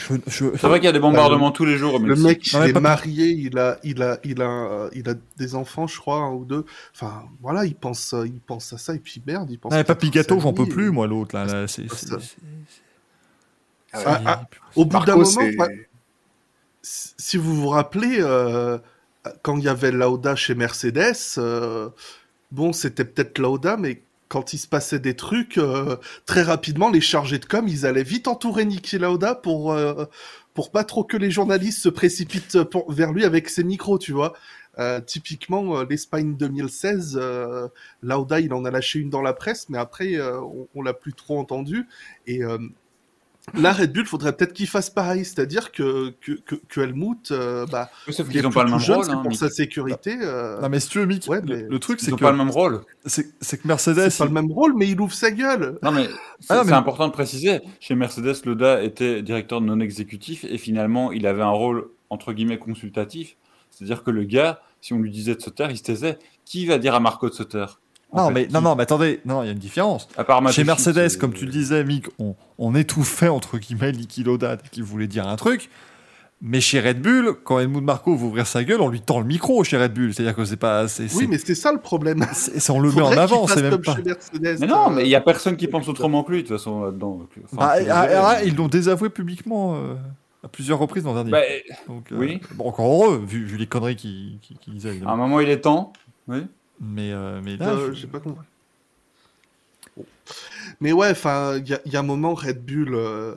Je- 0.09 0.15
je- 0.27 0.45
C'est 0.57 0.67
vrai 0.67 0.79
qu'il 0.79 0.85
y 0.85 0.89
a 0.89 0.91
des 0.93 0.99
bombardements 0.99 1.51
tous 1.51 1.65
les 1.65 1.77
jours. 1.77 1.99
Le 1.99 2.15
mec, 2.15 2.53
Non, 2.53 2.63
il 2.63 2.69
est 2.69 2.73
pas- 2.73 2.79
marié, 2.79 3.27
il 3.29 3.57
a, 3.57 3.77
il 3.83 4.01
a, 4.01 4.19
il 4.23 4.41
a, 4.41 4.49
euh, 4.49 4.89
il 4.93 5.07
a 5.09 5.13
des 5.37 5.55
enfants, 5.55 5.87
je 5.87 5.99
crois, 5.99 6.17
un 6.19 6.31
ou 6.31 6.45
deux. 6.45 6.65
Enfin, 6.95 7.23
voilà, 7.41 7.65
il 7.65 7.75
pense, 7.75 8.13
euh, 8.13 8.25
il 8.25 8.39
pense 8.39 8.71
à 8.73 8.77
ça 8.77 8.95
et 8.95 8.99
puis 8.99 9.21
merde, 9.25 9.49
il 9.51 9.59
pense. 9.59 9.73
Peut-être 9.73 9.87
Papy 9.87 10.09
Gâteau, 10.09 10.39
j'en 10.39 10.53
peux 10.53 10.65
plus, 10.67 10.91
moi, 10.91 11.07
l'autre, 11.07 11.35
là, 11.35 11.45
là, 11.45 11.67
c'est. 11.67 11.85
Ah, 11.89 11.93
c'est- 11.95 12.07
ça. 12.07 12.17
c'est- 12.19 12.35
Ah. 14.05 14.21
Ah, 14.25 14.41
Au 14.75 14.85
bout 14.85 14.97
d'un 15.05 15.15
moment, 15.15 15.25
si 16.81 17.13
si 17.17 17.37
vous 17.37 17.55
vous 17.55 17.69
rappelez, 17.69 18.17
euh, 18.19 18.77
quand 19.41 19.57
il 19.57 19.63
y 19.63 19.69
avait 19.69 19.91
Lauda 19.91 20.35
chez 20.35 20.55
Mercedes, 20.55 21.15
euh, 21.37 21.89
bon, 22.51 22.71
c'était 22.73 23.03
peut-être 23.05 23.39
Lauda, 23.39 23.75
mais 23.77 24.01
quand 24.29 24.53
il 24.53 24.57
se 24.57 24.67
passait 24.67 24.99
des 24.99 25.15
trucs, 25.15 25.57
euh, 25.57 25.95
très 26.25 26.41
rapidement, 26.43 26.89
les 26.89 27.01
chargés 27.01 27.39
de 27.39 27.45
com, 27.45 27.67
ils 27.67 27.85
allaient 27.85 28.03
vite 28.03 28.27
entourer 28.27 28.65
Niki 28.65 28.97
Lauda 28.97 29.35
pour, 29.35 29.71
euh, 29.71 30.05
pour 30.53 30.71
pas 30.71 30.83
trop 30.83 31.03
que 31.03 31.17
les 31.17 31.31
journalistes 31.31 31.81
se 31.81 31.89
précipitent 31.89 32.63
pour- 32.63 32.91
vers 32.91 33.13
lui 33.13 33.23
avec 33.25 33.49
ses 33.49 33.63
micros, 33.63 33.97
tu 33.99 34.11
vois. 34.11 34.33
Euh, 34.79 34.99
typiquement, 35.01 35.77
euh, 35.79 35.85
l'Espagne 35.89 36.35
2016, 36.35 37.17
euh, 37.19 37.67
Lauda, 38.03 38.39
il 38.39 38.53
en 38.53 38.63
a 38.65 38.71
lâché 38.71 38.99
une 38.99 39.09
dans 39.09 39.21
la 39.23 39.33
presse, 39.33 39.69
mais 39.69 39.77
après, 39.77 40.15
euh, 40.15 40.39
on, 40.41 40.67
on 40.75 40.81
l'a 40.83 40.93
plus 40.93 41.13
trop 41.13 41.39
entendu. 41.39 41.87
Et 42.27 42.43
là, 43.55 43.71
Red 43.73 43.93
Bull, 43.93 44.05
faudrait 44.05 44.35
peut-être 44.35 44.53
qu'il 44.53 44.67
fasse 44.67 44.89
pareil, 44.89 45.25
c'est-à-dire 45.25 45.71
que, 45.71 46.13
que, 46.21 46.33
que, 46.33 46.55
que 46.55 46.81
Helmut, 46.81 47.31
euh, 47.31 47.65
bah, 47.65 47.89
Sauf 48.09 48.27
qu'ils 48.29 48.41
n'ont 48.41 48.49
plus 48.49 48.55
pas 48.55 48.63
le 48.65 48.71
même 48.71 48.79
jeune, 48.79 48.97
rôle. 48.97 49.09
hein, 49.09 49.17
pour 49.21 49.29
Mick. 49.31 49.39
sa 49.39 49.49
sécurité. 49.49 50.17
euh, 50.21 50.59
Non, 50.61 50.69
mais 50.69 50.79
si 50.79 50.89
tu 50.89 50.99
veux, 50.99 51.05
Mick, 51.05 51.25
Ouais, 51.27 51.41
le, 51.41 51.47
mais 51.55 51.63
le 51.69 51.79
truc, 51.79 51.99
Ils 52.01 52.05
c'est 52.05 52.11
n'ont 52.11 52.17
que, 52.17 52.23
pas 52.23 52.31
le 52.31 52.37
même 52.37 52.49
rôle. 52.51 52.81
c'est 53.05 53.27
c'est 53.41 53.57
que 53.61 53.67
Mercedes. 53.67 54.09
c'est 54.09 54.17
pas 54.19 54.25
le 54.25 54.31
même 54.31 54.51
rôle, 54.51 54.73
mais 54.75 54.87
il 54.87 54.99
ouvre 54.99 55.13
sa 55.13 55.31
gueule. 55.31 55.77
Non, 55.81 55.91
mais 55.91 56.05
c'est 56.39 56.47
Ah 56.49 56.55
non, 56.57 56.61
c'est 56.63 56.69
mais- 56.71 56.73
important 56.73 57.07
de 57.07 57.13
préciser. 57.13 57.61
Chez 57.79 57.95
Mercedes, 57.95 58.35
Loda 58.45 58.83
était 58.83 59.21
directeur 59.21 59.61
non 59.61 59.79
exécutif 59.79 60.43
et 60.43 60.57
finalement, 60.57 61.11
il 61.11 61.25
avait 61.27 61.41
un 61.43 61.49
rôle 61.49 61.87
entre 62.09 62.33
guillemets 62.33 62.59
consultatif. 62.59 63.35
C'est-à-dire 63.71 64.03
que 64.03 64.11
le 64.11 64.23
gars, 64.23 64.61
si 64.81 64.93
on 64.93 64.99
lui 64.99 65.11
disait 65.11 65.35
de 65.35 65.41
se 65.41 65.49
taire, 65.49 65.71
il 65.71 65.77
se 65.77 65.83
taisait. 65.83 66.17
Qui 66.45 66.65
va 66.65 66.77
dire 66.77 66.95
à 66.95 66.99
Marco 66.99 67.27
de 67.29 67.33
se 67.33 67.43
taire? 67.43 67.79
Non, 68.13 68.27
fait, 68.29 68.33
mais, 68.33 68.47
qui 68.47 68.53
non, 68.53 68.61
non, 68.61 68.75
mais 68.75 68.83
attendez, 68.83 69.19
non, 69.25 69.43
il 69.43 69.47
y 69.47 69.49
a 69.49 69.51
une 69.51 69.57
différence. 69.57 70.07
À 70.17 70.23
part 70.23 70.47
Chez 70.51 70.63
Mercedes, 70.63 71.09
c'est- 71.09 71.17
comme 71.17 71.33
tu 71.33 71.45
le 71.45 71.51
disais, 71.51 71.83
Mick, 71.83 72.07
on, 72.19 72.35
on 72.57 72.73
étouffait 72.75 73.27
entre 73.27 73.57
guillemets 73.57 73.91
Niki 73.91 74.23
qu'il 74.71 74.83
voulait 74.83 75.07
dire 75.07 75.27
un 75.27 75.35
truc. 75.35 75.69
Mais 76.39 76.61
chez 76.61 76.79
Red 76.79 77.01
Bull, 77.01 77.33
quand 77.43 77.57
Helmut 77.59 77.81
Marko 77.83 78.15
veut 78.15 78.27
ouvrir 78.27 78.45
sa 78.45 78.63
gueule, 78.63 78.79
on 78.79 78.89
lui 78.89 79.01
tend 79.01 79.19
le 79.19 79.25
micro 79.25 79.63
chez 79.63 79.75
Red 79.75 79.93
Bull. 79.93 80.13
C'est-à-dire 80.13 80.35
que 80.35 80.45
c'est 80.45 80.55
pas. 80.55 80.87
c'est- 80.87 81.11
Oui, 81.15 81.25
mais 81.27 81.39
c'est 81.39 81.55
ça 81.55 81.71
le 81.71 81.79
problème. 81.79 82.23
c'est- 82.33 82.69
on 82.69 82.79
le 82.79 82.91
met 82.95 83.01
en 83.01 83.11
avant, 83.17 83.47
c'est 83.47 83.63
même 83.63 83.81
pas. 83.81 83.97
Mais 84.39 84.55
non, 84.67 84.89
euh, 84.91 84.93
mais 84.93 85.03
il 85.05 85.07
n'y 85.07 85.15
a 85.15 85.21
personne 85.21 85.57
qui 85.57 85.67
pense 85.67 85.87
autrement 85.87 86.23
que 86.23 86.31
lui, 86.31 86.43
de 86.43 86.47
toute 86.47 86.57
façon, 86.57 86.83
là-dedans. 86.83 87.21
enfin, 87.43 87.57
Bah, 87.57 87.73
ah, 87.89 88.07
ah, 88.13 88.35
mais- 88.39 88.47
ils 88.47 88.55
l'ont 88.55 88.67
désavoué 88.67 89.09
publiquement 89.09 89.75
euh, 89.77 89.95
à 90.43 90.47
plusieurs 90.47 90.77
reprises 90.77 91.03
l'an 91.05 91.15
dernier. 91.15 91.31
Bah, 91.31 91.41
Donc, 91.87 92.11
euh, 92.11 92.17
oui. 92.19 92.39
bon, 92.53 92.65
encore 92.69 92.85
heureux, 93.05 93.23
vu, 93.27 93.43
vu 93.43 93.57
les 93.57 93.65
conneries 93.65 93.95
qu'il 93.95 94.37
qui, 94.41 94.55
disait. 94.69 94.99
à 95.07 95.11
un 95.11 95.15
moment, 95.15 95.39
il 95.39 95.49
est 95.49 95.61
temps. 95.61 95.91
Oui. 96.27 96.45
Mais, 96.79 97.11
euh, 97.11 97.41
mais 97.41 97.57
je- 97.75 97.93
j'ai 97.93 98.07
pas 98.07 98.19
compris. 98.19 98.45
Mais 100.81 100.91
ouais, 100.91 101.09
enfin, 101.11 101.57
il 101.57 101.67
y, 101.85 101.91
y 101.91 101.95
a 101.95 101.99
un 101.99 102.03
moment, 102.03 102.33
Red 102.33 102.63
Bull, 102.65 102.93
euh, 102.95 103.35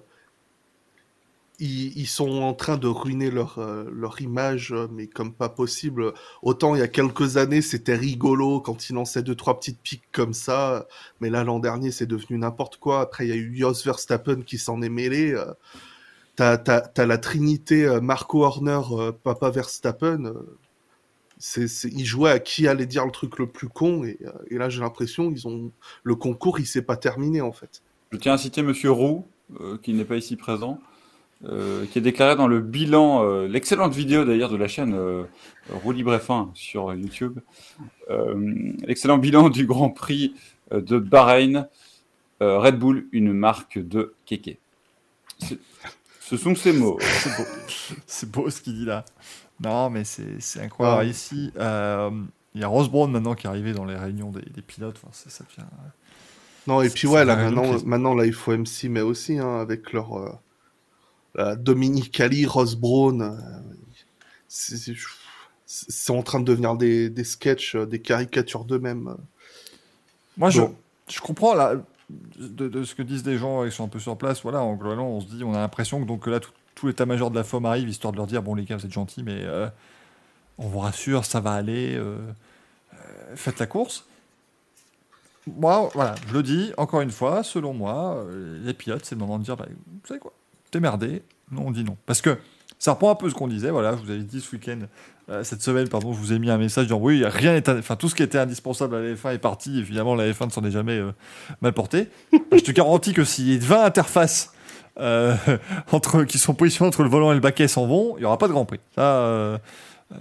ils, 1.59 1.97
ils 1.99 2.07
sont 2.07 2.31
en 2.43 2.55
train 2.55 2.79
de 2.79 2.87
ruiner 2.89 3.31
leur, 3.31 3.59
euh, 3.59 3.85
leur 3.93 4.21
image, 4.23 4.73
euh, 4.73 4.89
mais 4.91 5.07
comme 5.07 5.33
pas 5.35 5.49
possible. 5.51 6.13
Autant 6.43 6.75
il 6.75 6.79
y 6.79 6.83
a 6.83 6.89
quelques 6.89 7.37
années, 7.37 7.61
c'était 7.63 7.95
rigolo 7.95 8.61
quand 8.61 8.89
ils 8.89 8.95
lançaient 8.95 9.23
deux, 9.23 9.35
trois 9.35 9.59
petites 9.59 9.81
piques 9.83 10.09
comme 10.13 10.33
ça. 10.33 10.87
Mais 11.21 11.29
là, 11.31 11.45
l'an 11.45 11.59
dernier, 11.59 11.91
c'est 11.91 12.07
devenu 12.07 12.39
n'importe 12.39 12.79
quoi. 12.79 13.01
Après, 13.03 13.27
il 13.27 13.29
y 13.29 13.33
a 13.33 13.37
eu 13.37 13.55
Jos 13.57 13.75
Verstappen 13.85 14.41
qui 14.43 14.57
s'en 14.59 14.81
est 14.83 14.89
mêlé. 14.89 15.35
T'as, 16.37 17.07
la 17.07 17.19
trinité 17.19 17.99
Marco 18.03 18.45
Horner, 18.45 18.81
Papa 19.23 19.51
Verstappen. 19.51 20.33
C'est, 21.41 21.67
ils 21.85 22.05
jouaient 22.05 22.31
à 22.31 22.39
qui 22.39 22.69
allait 22.69 22.87
dire 22.87 23.05
le 23.05 23.11
truc 23.11 23.39
le 23.39 23.47
plus 23.49 23.69
con. 23.69 24.05
Et, 24.05 24.19
euh, 24.25 24.31
et 24.51 24.59
là, 24.59 24.69
j'ai 24.69 24.81
l'impression 24.81 25.31
ils 25.31 25.49
ont 25.49 25.73
le 26.05 26.15
concours, 26.15 26.61
il 26.61 26.67
s'est 26.67 26.83
pas 26.83 26.97
terminé 26.97 27.41
en 27.41 27.53
fait. 27.53 27.83
Je 28.13 28.19
tiens 28.19 28.35
à 28.35 28.39
citer 28.39 28.63
Monsieur 28.63 28.91
Roux, 28.91 29.27
euh, 29.61 29.79
qui 29.83 29.93
n'est 29.95 30.05
pas 30.05 30.17
ici 30.17 30.37
présent, 30.37 30.79
euh, 31.45 31.87
qui 31.87 31.99
a 31.99 32.01
déclaré 32.03 32.37
dans 32.37 32.47
le 32.47 32.61
bilan, 32.61 33.25
euh, 33.25 33.49
l'excellente 33.49 33.95
vidéo 33.95 34.25
d'ailleurs 34.25 34.51
de 34.51 34.57
la 34.57 34.69
chaîne 34.69 34.95
euh, 34.95 35.25
Roux 35.71 35.93
Libre 35.93 36.17
F1 36.17 36.51
sur 36.55 36.93
YouTube, 36.95 37.41
euh, 38.11 38.75
l'excellent 38.85 39.19
bilan 39.19 39.49
du 39.49 39.65
Grand 39.67 39.91
Prix 39.91 40.35
euh, 40.73 40.81
de 40.83 40.99
Bahreïn, 40.99 41.69
euh, 42.43 42.59
Red 42.59 42.79
Bull, 42.79 43.09
une 43.13 43.33
marque 43.33 43.79
de 43.79 44.15
kéké. 44.27 44.59
Ce 46.21 46.37
sont 46.37 46.55
ces 46.55 46.73
mots. 46.73 46.99
C'est 47.01 47.37
beau. 47.37 47.49
C'est 48.07 48.31
beau 48.31 48.51
ce 48.51 48.61
qu'il 48.61 48.75
dit 48.75 48.85
là. 48.85 49.05
Non, 49.61 49.91
mais 49.91 50.05
c'est 50.05 50.61
incroyable. 50.61 51.03
Ah. 51.03 51.05
Ici, 51.05 51.53
euh, 51.57 52.11
il 52.55 52.61
y 52.61 52.65
a 52.65 52.69
Ross 52.69 52.89
Brown 52.89 53.11
maintenant 53.11 53.35
qui 53.35 53.47
est 53.47 53.51
arrivé 53.51 53.73
dans 53.73 53.85
les 53.85 53.97
réunions 53.97 54.31
des, 54.31 54.43
des 54.43 54.63
pilotes. 54.63 54.97
Enfin, 55.03 55.13
ça, 55.13 55.31
ça 55.31 55.45
devient. 55.45 55.69
Non, 56.67 56.83
et 56.83 56.91
puis 56.91 57.07
ouais, 57.07 57.25
là, 57.25 57.37
maintenant, 57.37 57.69
triste. 57.71 57.87
maintenant, 57.87 58.15
là, 58.15 58.27
il 58.27 58.33
faut 58.33 58.57
MC, 58.57 58.85
mais 58.89 59.01
aussi, 59.01 59.39
hein, 59.39 59.59
avec 59.61 59.93
leur 59.93 60.19
euh, 60.19 60.31
la 61.35 61.57
Dominique 61.57 62.19
Ali, 62.21 62.47
Ross 62.47 62.75
Brown, 62.75 63.23
euh, 63.23 63.37
c'est 65.67 66.13
en 66.13 66.23
train 66.23 66.41
de 66.41 66.45
devenir 66.45 66.77
des, 66.77 67.09
des 67.09 67.25
sketchs, 67.25 67.77
euh, 67.77 67.87
des 67.87 68.01
caricatures 68.01 68.65
d'eux-mêmes. 68.65 69.17
Moi, 70.37 70.51
je, 70.51 70.63
je 71.09 71.21
comprends 71.21 71.55
là, 71.55 71.77
de, 72.39 72.69
de 72.69 72.83
ce 72.83 72.95
que 72.95 73.03
disent 73.03 73.23
des 73.23 73.39
gens 73.39 73.65
qui 73.65 73.73
sont 73.73 73.85
un 73.85 73.89
peu 73.89 74.01
sur 74.01 74.17
place. 74.17 74.43
Voilà, 74.43 74.63
en 74.63 74.75
globalement, 74.75 75.17
on 75.17 75.21
se 75.21 75.27
dit, 75.27 75.45
on 75.45 75.55
a 75.55 75.59
l'impression 75.59 76.01
que, 76.01 76.07
donc, 76.07 76.25
que 76.25 76.31
là, 76.31 76.41
tout, 76.41 76.51
tout 76.75 76.87
l'état-major 76.87 77.31
de 77.31 77.37
la 77.37 77.45
FOM 77.45 77.65
arrive 77.67 77.89
histoire 77.89 78.13
de 78.13 78.17
leur 78.17 78.27
dire 78.27 78.43
bon, 78.43 78.55
les 78.55 78.65
gars, 78.65 78.77
vous 78.77 78.85
êtes 78.85 78.93
gentils, 78.93 79.23
mais 79.23 79.41
euh, 79.43 79.69
on 80.59 80.69
vous 80.69 80.79
rassure, 80.79 81.25
ça 81.25 81.41
va 81.41 81.53
aller. 81.53 81.95
euh, 81.97 82.17
euh, 82.95 82.97
faites 83.35 83.59
la 83.59 83.67
course. 83.67 84.07
Moi, 85.47 85.91
voilà, 85.95 86.15
je 86.29 86.35
le 86.35 86.43
dis 86.43 86.73
encore 86.77 87.01
une 87.01 87.11
fois, 87.11 87.43
selon 87.43 87.73
moi, 87.73 88.25
les 88.63 88.75
pilotes, 88.75 89.05
c'est 89.05 89.15
le 89.15 89.21
moment 89.21 89.39
de 89.39 89.45
dire 89.45 89.57
bah, 89.57 89.67
vous 89.69 90.07
savez 90.07 90.21
quoi, 90.21 90.33
t'es 90.71 90.81
merdé. 90.81 91.23
Nous, 91.51 91.63
on 91.63 91.71
dit 91.71 91.83
non. 91.83 91.97
Parce 92.07 92.21
que 92.21 92.39
ça 92.79 92.93
reprend 92.93 93.11
un 93.11 93.15
peu 93.15 93.29
ce 93.29 93.35
qu'on 93.35 93.49
disait. 93.49 93.71
Voilà, 93.71 93.97
je 93.97 94.03
vous 94.03 94.11
avais 94.11 94.23
dit 94.23 94.41
ce 94.41 94.55
week-end, 94.55 94.79
cette 95.43 95.63
semaine, 95.63 95.89
pardon, 95.89 96.13
je 96.13 96.19
vous 96.19 96.33
ai 96.33 96.39
mis 96.39 96.51
un 96.51 96.59
message 96.59 96.85
disant 96.85 97.01
oui, 97.01 97.25
rien 97.25 97.53
n'est, 97.55 97.69
enfin 97.69 97.97
tout 97.97 98.09
ce 98.09 98.15
qui 98.15 98.23
était 98.23 98.39
indispensable 98.39 98.95
à 98.95 99.01
la 99.01 99.15
F1 99.15 99.35
est 99.35 99.39
parti. 99.39 99.81
Et 99.81 99.83
finalement, 99.83 100.15
la 100.15 100.31
F1 100.31 100.47
ne 100.47 100.51
s'en 100.51 100.65
est 100.65 100.71
jamais 100.71 101.01
mal 101.63 101.73
portée. 101.73 102.09
je 102.53 102.61
te 102.61 102.71
garantis 102.71 103.13
que 103.13 103.25
s'il 103.25 103.51
y 103.51 103.57
a 103.57 103.59
20 103.59 103.85
interfaces 103.85 104.53
euh, 104.99 105.35
entre, 105.93 106.25
qui 106.25 106.39
sont 106.39 106.55
positionnées 106.55 106.89
entre 106.89 107.03
le 107.03 107.09
volant 107.09 107.31
et 107.33 107.35
le 107.35 107.41
baquet 107.41 107.69
s'en 107.69 107.87
vont, 107.87 108.17
il 108.17 108.21
n'y 108.21 108.27
aura 108.27 108.39
pas 108.39 108.49
de 108.49 108.53
Grand 108.53 108.65
Prix. 108.65 108.81
Ça, 108.95 109.19
euh, 109.19 109.59
euh, 110.13 110.17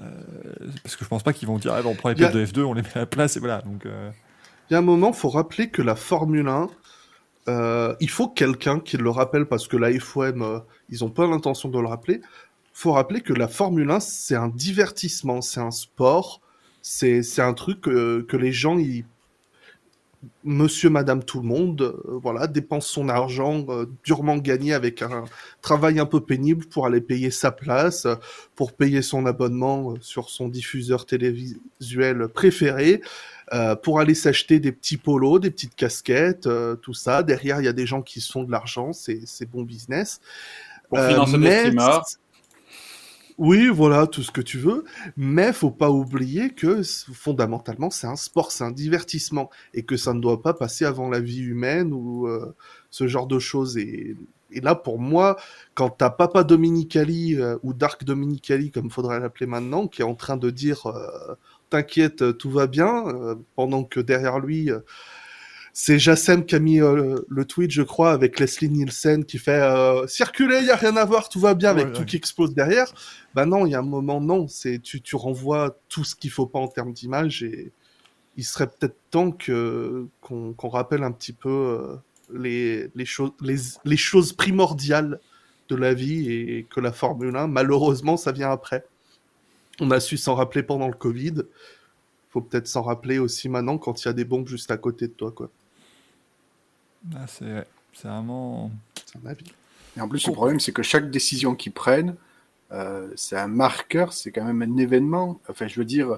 parce 0.84 0.96
que 0.96 1.04
je 1.04 1.10
pense 1.10 1.24
pas 1.24 1.34
qu'ils 1.34 1.48
vont 1.48 1.58
dire 1.58 1.74
ah, 1.74 1.82
ben, 1.82 1.90
on 1.90 1.96
prend 1.96 2.10
les 2.10 2.16
Il 2.16 2.22
y 2.22 2.26
a- 2.26 2.30
pilotes 2.30 2.54
de 2.54 2.62
F2, 2.62 2.64
on 2.66 2.74
les 2.74 2.82
met 2.82 2.90
à 2.96 3.00
la 3.00 3.06
place 3.06 3.38
et 3.38 3.40
voilà. 3.40 3.62
Donc, 3.62 3.84
Il 3.86 4.74
y 4.74 4.76
a 4.76 4.80
un 4.80 4.84
moment, 4.84 5.14
faut 5.14 5.30
rappeler 5.30 5.70
que 5.70 5.82
la 5.82 5.96
Formule 5.96 6.48
1, 6.48 6.70
euh, 7.48 7.96
il 8.00 8.10
faut 8.10 8.28
quelqu'un 8.28 8.80
qui 8.80 8.98
le 8.98 9.10
rappelle 9.10 9.46
parce 9.48 9.68
que 9.68 9.78
la 9.78 9.98
FOM, 10.00 10.62
ils 10.90 11.04
ont 11.04 11.10
pas 11.10 11.26
l'intention 11.26 11.70
de 11.70 11.80
le 11.80 11.88
rappeler. 11.88 12.22
Faut 12.74 12.92
rappeler 12.94 13.22
que 13.22 13.34
la 13.34 13.48
Formule 13.48 13.90
1, 13.90 14.00
c'est 14.00 14.36
un 14.36 14.48
divertissement, 14.50 15.42
c'est 15.42 15.60
un 15.60 15.72
sport, 15.72 16.42
c'est 16.82 17.40
un 17.40 17.54
truc 17.54 17.82
que 17.82 18.38
les 18.38 18.52
gens, 18.52 18.78
ils... 18.78 19.06
Monsieur, 20.44 20.90
Madame, 20.90 21.24
tout 21.24 21.40
le 21.40 21.48
monde, 21.48 21.82
euh, 21.82 22.20
voilà, 22.22 22.48
dépense 22.48 22.88
son 22.88 23.08
argent 23.08 23.66
euh, 23.70 23.86
durement 24.04 24.36
gagné 24.36 24.74
avec 24.74 25.02
un 25.02 25.24
travail 25.62 25.98
un 25.98 26.06
peu 26.06 26.20
pénible 26.20 26.66
pour 26.66 26.86
aller 26.86 27.00
payer 27.00 27.32
sa 27.32 27.52
place, 27.52 28.06
euh, 28.06 28.16
pour 28.56 28.74
payer 28.74 29.02
son 29.02 29.26
abonnement 29.26 29.96
sur 30.02 30.30
son 30.30 30.50
diffuseur 30.50 31.06
télévisuel 31.06 32.28
préféré, 32.28 33.02
pour 33.82 34.00
aller 34.00 34.14
s'acheter 34.14 34.60
des 34.60 34.72
petits 34.72 34.98
polos, 34.98 35.40
des 35.40 35.50
petites 35.50 35.74
casquettes, 35.74 36.48
tout 36.84 36.94
ça. 36.94 37.24
Derrière, 37.24 37.60
il 37.60 37.66
y 37.66 37.68
a 37.68 37.74
des 37.74 37.88
gens 37.88 38.04
qui 38.04 38.22
se 38.22 38.32
font 38.32 38.44
de 38.44 38.52
l'argent, 38.52 38.94
c'est 38.94 39.50
bon 39.50 39.64
business. 39.64 40.22
Pour 40.88 41.00
financer 41.00 41.38
des 41.40 41.60
streamers. 41.60 42.04
Oui, 43.40 43.70
voilà, 43.70 44.06
tout 44.06 44.22
ce 44.22 44.32
que 44.32 44.42
tu 44.42 44.58
veux. 44.58 44.84
Mais 45.16 45.54
faut 45.54 45.72
pas 45.72 45.90
oublier 45.90 46.50
que 46.50 46.82
fondamentalement, 47.14 47.90
c'est 47.90 48.06
un 48.06 48.18
sport, 48.18 48.52
c'est 48.52 48.66
un 48.66 48.72
divertissement, 48.72 49.50
et 49.74 49.84
que 49.84 49.96
ça 49.96 50.14
ne 50.14 50.20
doit 50.20 50.42
pas 50.42 50.54
passer 50.54 50.84
avant 50.84 51.10
la 51.10 51.22
vie 51.22 51.40
humaine 51.40 51.94
ou 51.94 52.28
euh, 52.28 52.54
ce 52.92 53.08
genre 53.08 53.28
de 53.28 53.40
choses. 53.40 53.78
Et, 53.78 54.18
là, 54.52 54.76
pour 54.76 55.00
moi, 55.00 55.38
quand 55.74 55.90
t'as 55.90 56.10
Papa 56.10 56.44
Dominicali 56.44 57.36
euh, 57.38 57.58
ou 57.64 57.74
Dark 57.74 58.04
Dominicali, 58.04 58.72
comme 58.72 58.90
faudrait 58.90 59.22
l'appeler 59.22 59.46
maintenant, 59.46 59.88
qui 59.88 60.02
est 60.02 60.06
en 60.06 60.16
train 60.16 60.36
de 60.36 60.50
dire 60.50 60.88
euh, 60.88 61.36
T'inquiète, 61.70 62.38
tout 62.38 62.50
va 62.50 62.68
bien, 62.68 63.08
euh, 63.08 63.36
pendant 63.56 63.86
que 63.86 64.02
derrière 64.02 64.40
lui, 64.40 64.70
c'est 65.74 66.00
Jassem 66.00 66.46
qui 66.46 66.56
a 66.56 66.60
mis 66.60 66.82
euh, 66.82 67.20
le 67.30 67.46
tweet, 67.46 67.72
je 67.72 67.82
crois, 67.82 68.12
avec 68.12 68.40
Leslie 68.40 68.70
Nielsen 68.70 69.24
qui 69.26 69.38
fait 69.38 69.52
euh, 69.62 70.08
circuler, 70.08 70.60
il 70.60 70.66
y 70.66 70.72
a 70.72 70.76
rien 70.76 70.96
à 70.98 71.06
voir, 71.06 71.30
tout 71.30 71.40
va 71.40 71.54
bien, 71.54 71.70
avec 71.70 71.88
Ouais, 71.88 71.94
tout 71.94 72.00
ouais. 72.00 72.06
qui 72.06 72.16
explose 72.18 72.54
derrière. 72.54 72.92
Bah 73.36 73.46
non, 73.46 73.66
il 73.66 73.72
y 73.72 73.76
a 73.76 73.80
un 73.80 73.84
moment, 73.84 74.20
non, 74.22 74.48
c'est 74.48 74.80
tu, 74.80 75.02
tu 75.02 75.16
renvoies 75.16 75.78
tout 75.88 76.04
ce 76.04 76.16
qu'il 76.16 76.32
faut 76.32 76.46
pas 76.48 76.60
en 76.60 76.68
termes 76.68 76.94
d'image 76.94 77.44
et 77.44 77.72
il 78.38 78.44
serait 78.44 78.68
peut-être 78.68 78.96
temps 79.12 79.32
que 79.32 80.06
qu'on 80.22 80.70
rappelle 80.70 81.04
un 81.04 81.12
petit 81.12 81.34
peu 81.34 81.50
euh, 81.50 81.96
les, 82.34 82.90
les, 82.96 83.06
choses 83.06 83.32
les, 83.42 83.58
les 83.86 83.98
choses 83.98 84.34
primordiales 84.34 85.20
de 85.70 85.76
la 85.76 85.94
vie 85.94 86.32
et 86.32 86.66
que 86.70 86.80
la 86.80 86.92
Formule 86.92 87.36
1, 87.36 87.48
malheureusement, 87.48 88.18
ça 88.18 88.32
vient 88.32 88.50
après. 88.52 88.86
On 89.80 89.92
a 89.92 90.00
su 90.00 90.18
s'en 90.18 90.36
rappeler 90.36 90.64
pendant 90.64 90.88
le 90.88 90.94
Covid. 90.94 91.36
Faut 92.32 92.42
peut-être 92.42 92.68
s'en 92.68 92.82
rappeler 92.82 93.20
aussi 93.20 93.50
maintenant 93.50 93.78
quand 93.78 94.04
il 94.04 94.08
y 94.08 94.10
a 94.10 94.14
des 94.14 94.26
bombes 94.26 94.48
juste 94.48 94.72
à 94.72 94.78
côté 94.78 95.08
de 95.08 95.14
toi, 95.14 95.32
quoi. 95.32 95.50
Ah, 97.16 97.26
c'est 97.28 97.66
vraiment. 98.04 98.72
C'est 99.06 99.18
un. 99.18 99.36
Et 99.98 100.02
en 100.02 100.08
plus, 100.08 100.28
le 100.28 100.34
problème, 100.34 100.60
c'est 100.60 100.72
que 100.72 100.84
chaque 100.84 101.10
décision 101.10 101.56
qu'ils 101.56 101.72
prennent, 101.72 102.16
euh, 102.72 103.10
c'est 103.16 103.38
un 103.38 103.48
marqueur, 103.48 104.14
c'est 104.14 104.32
quand 104.32 104.46
même 104.46 104.62
un 104.62 104.78
événement. 104.78 105.40
Enfin, 105.50 105.68
je 105.68 105.80
veux 105.80 105.86
dire, 105.86 106.18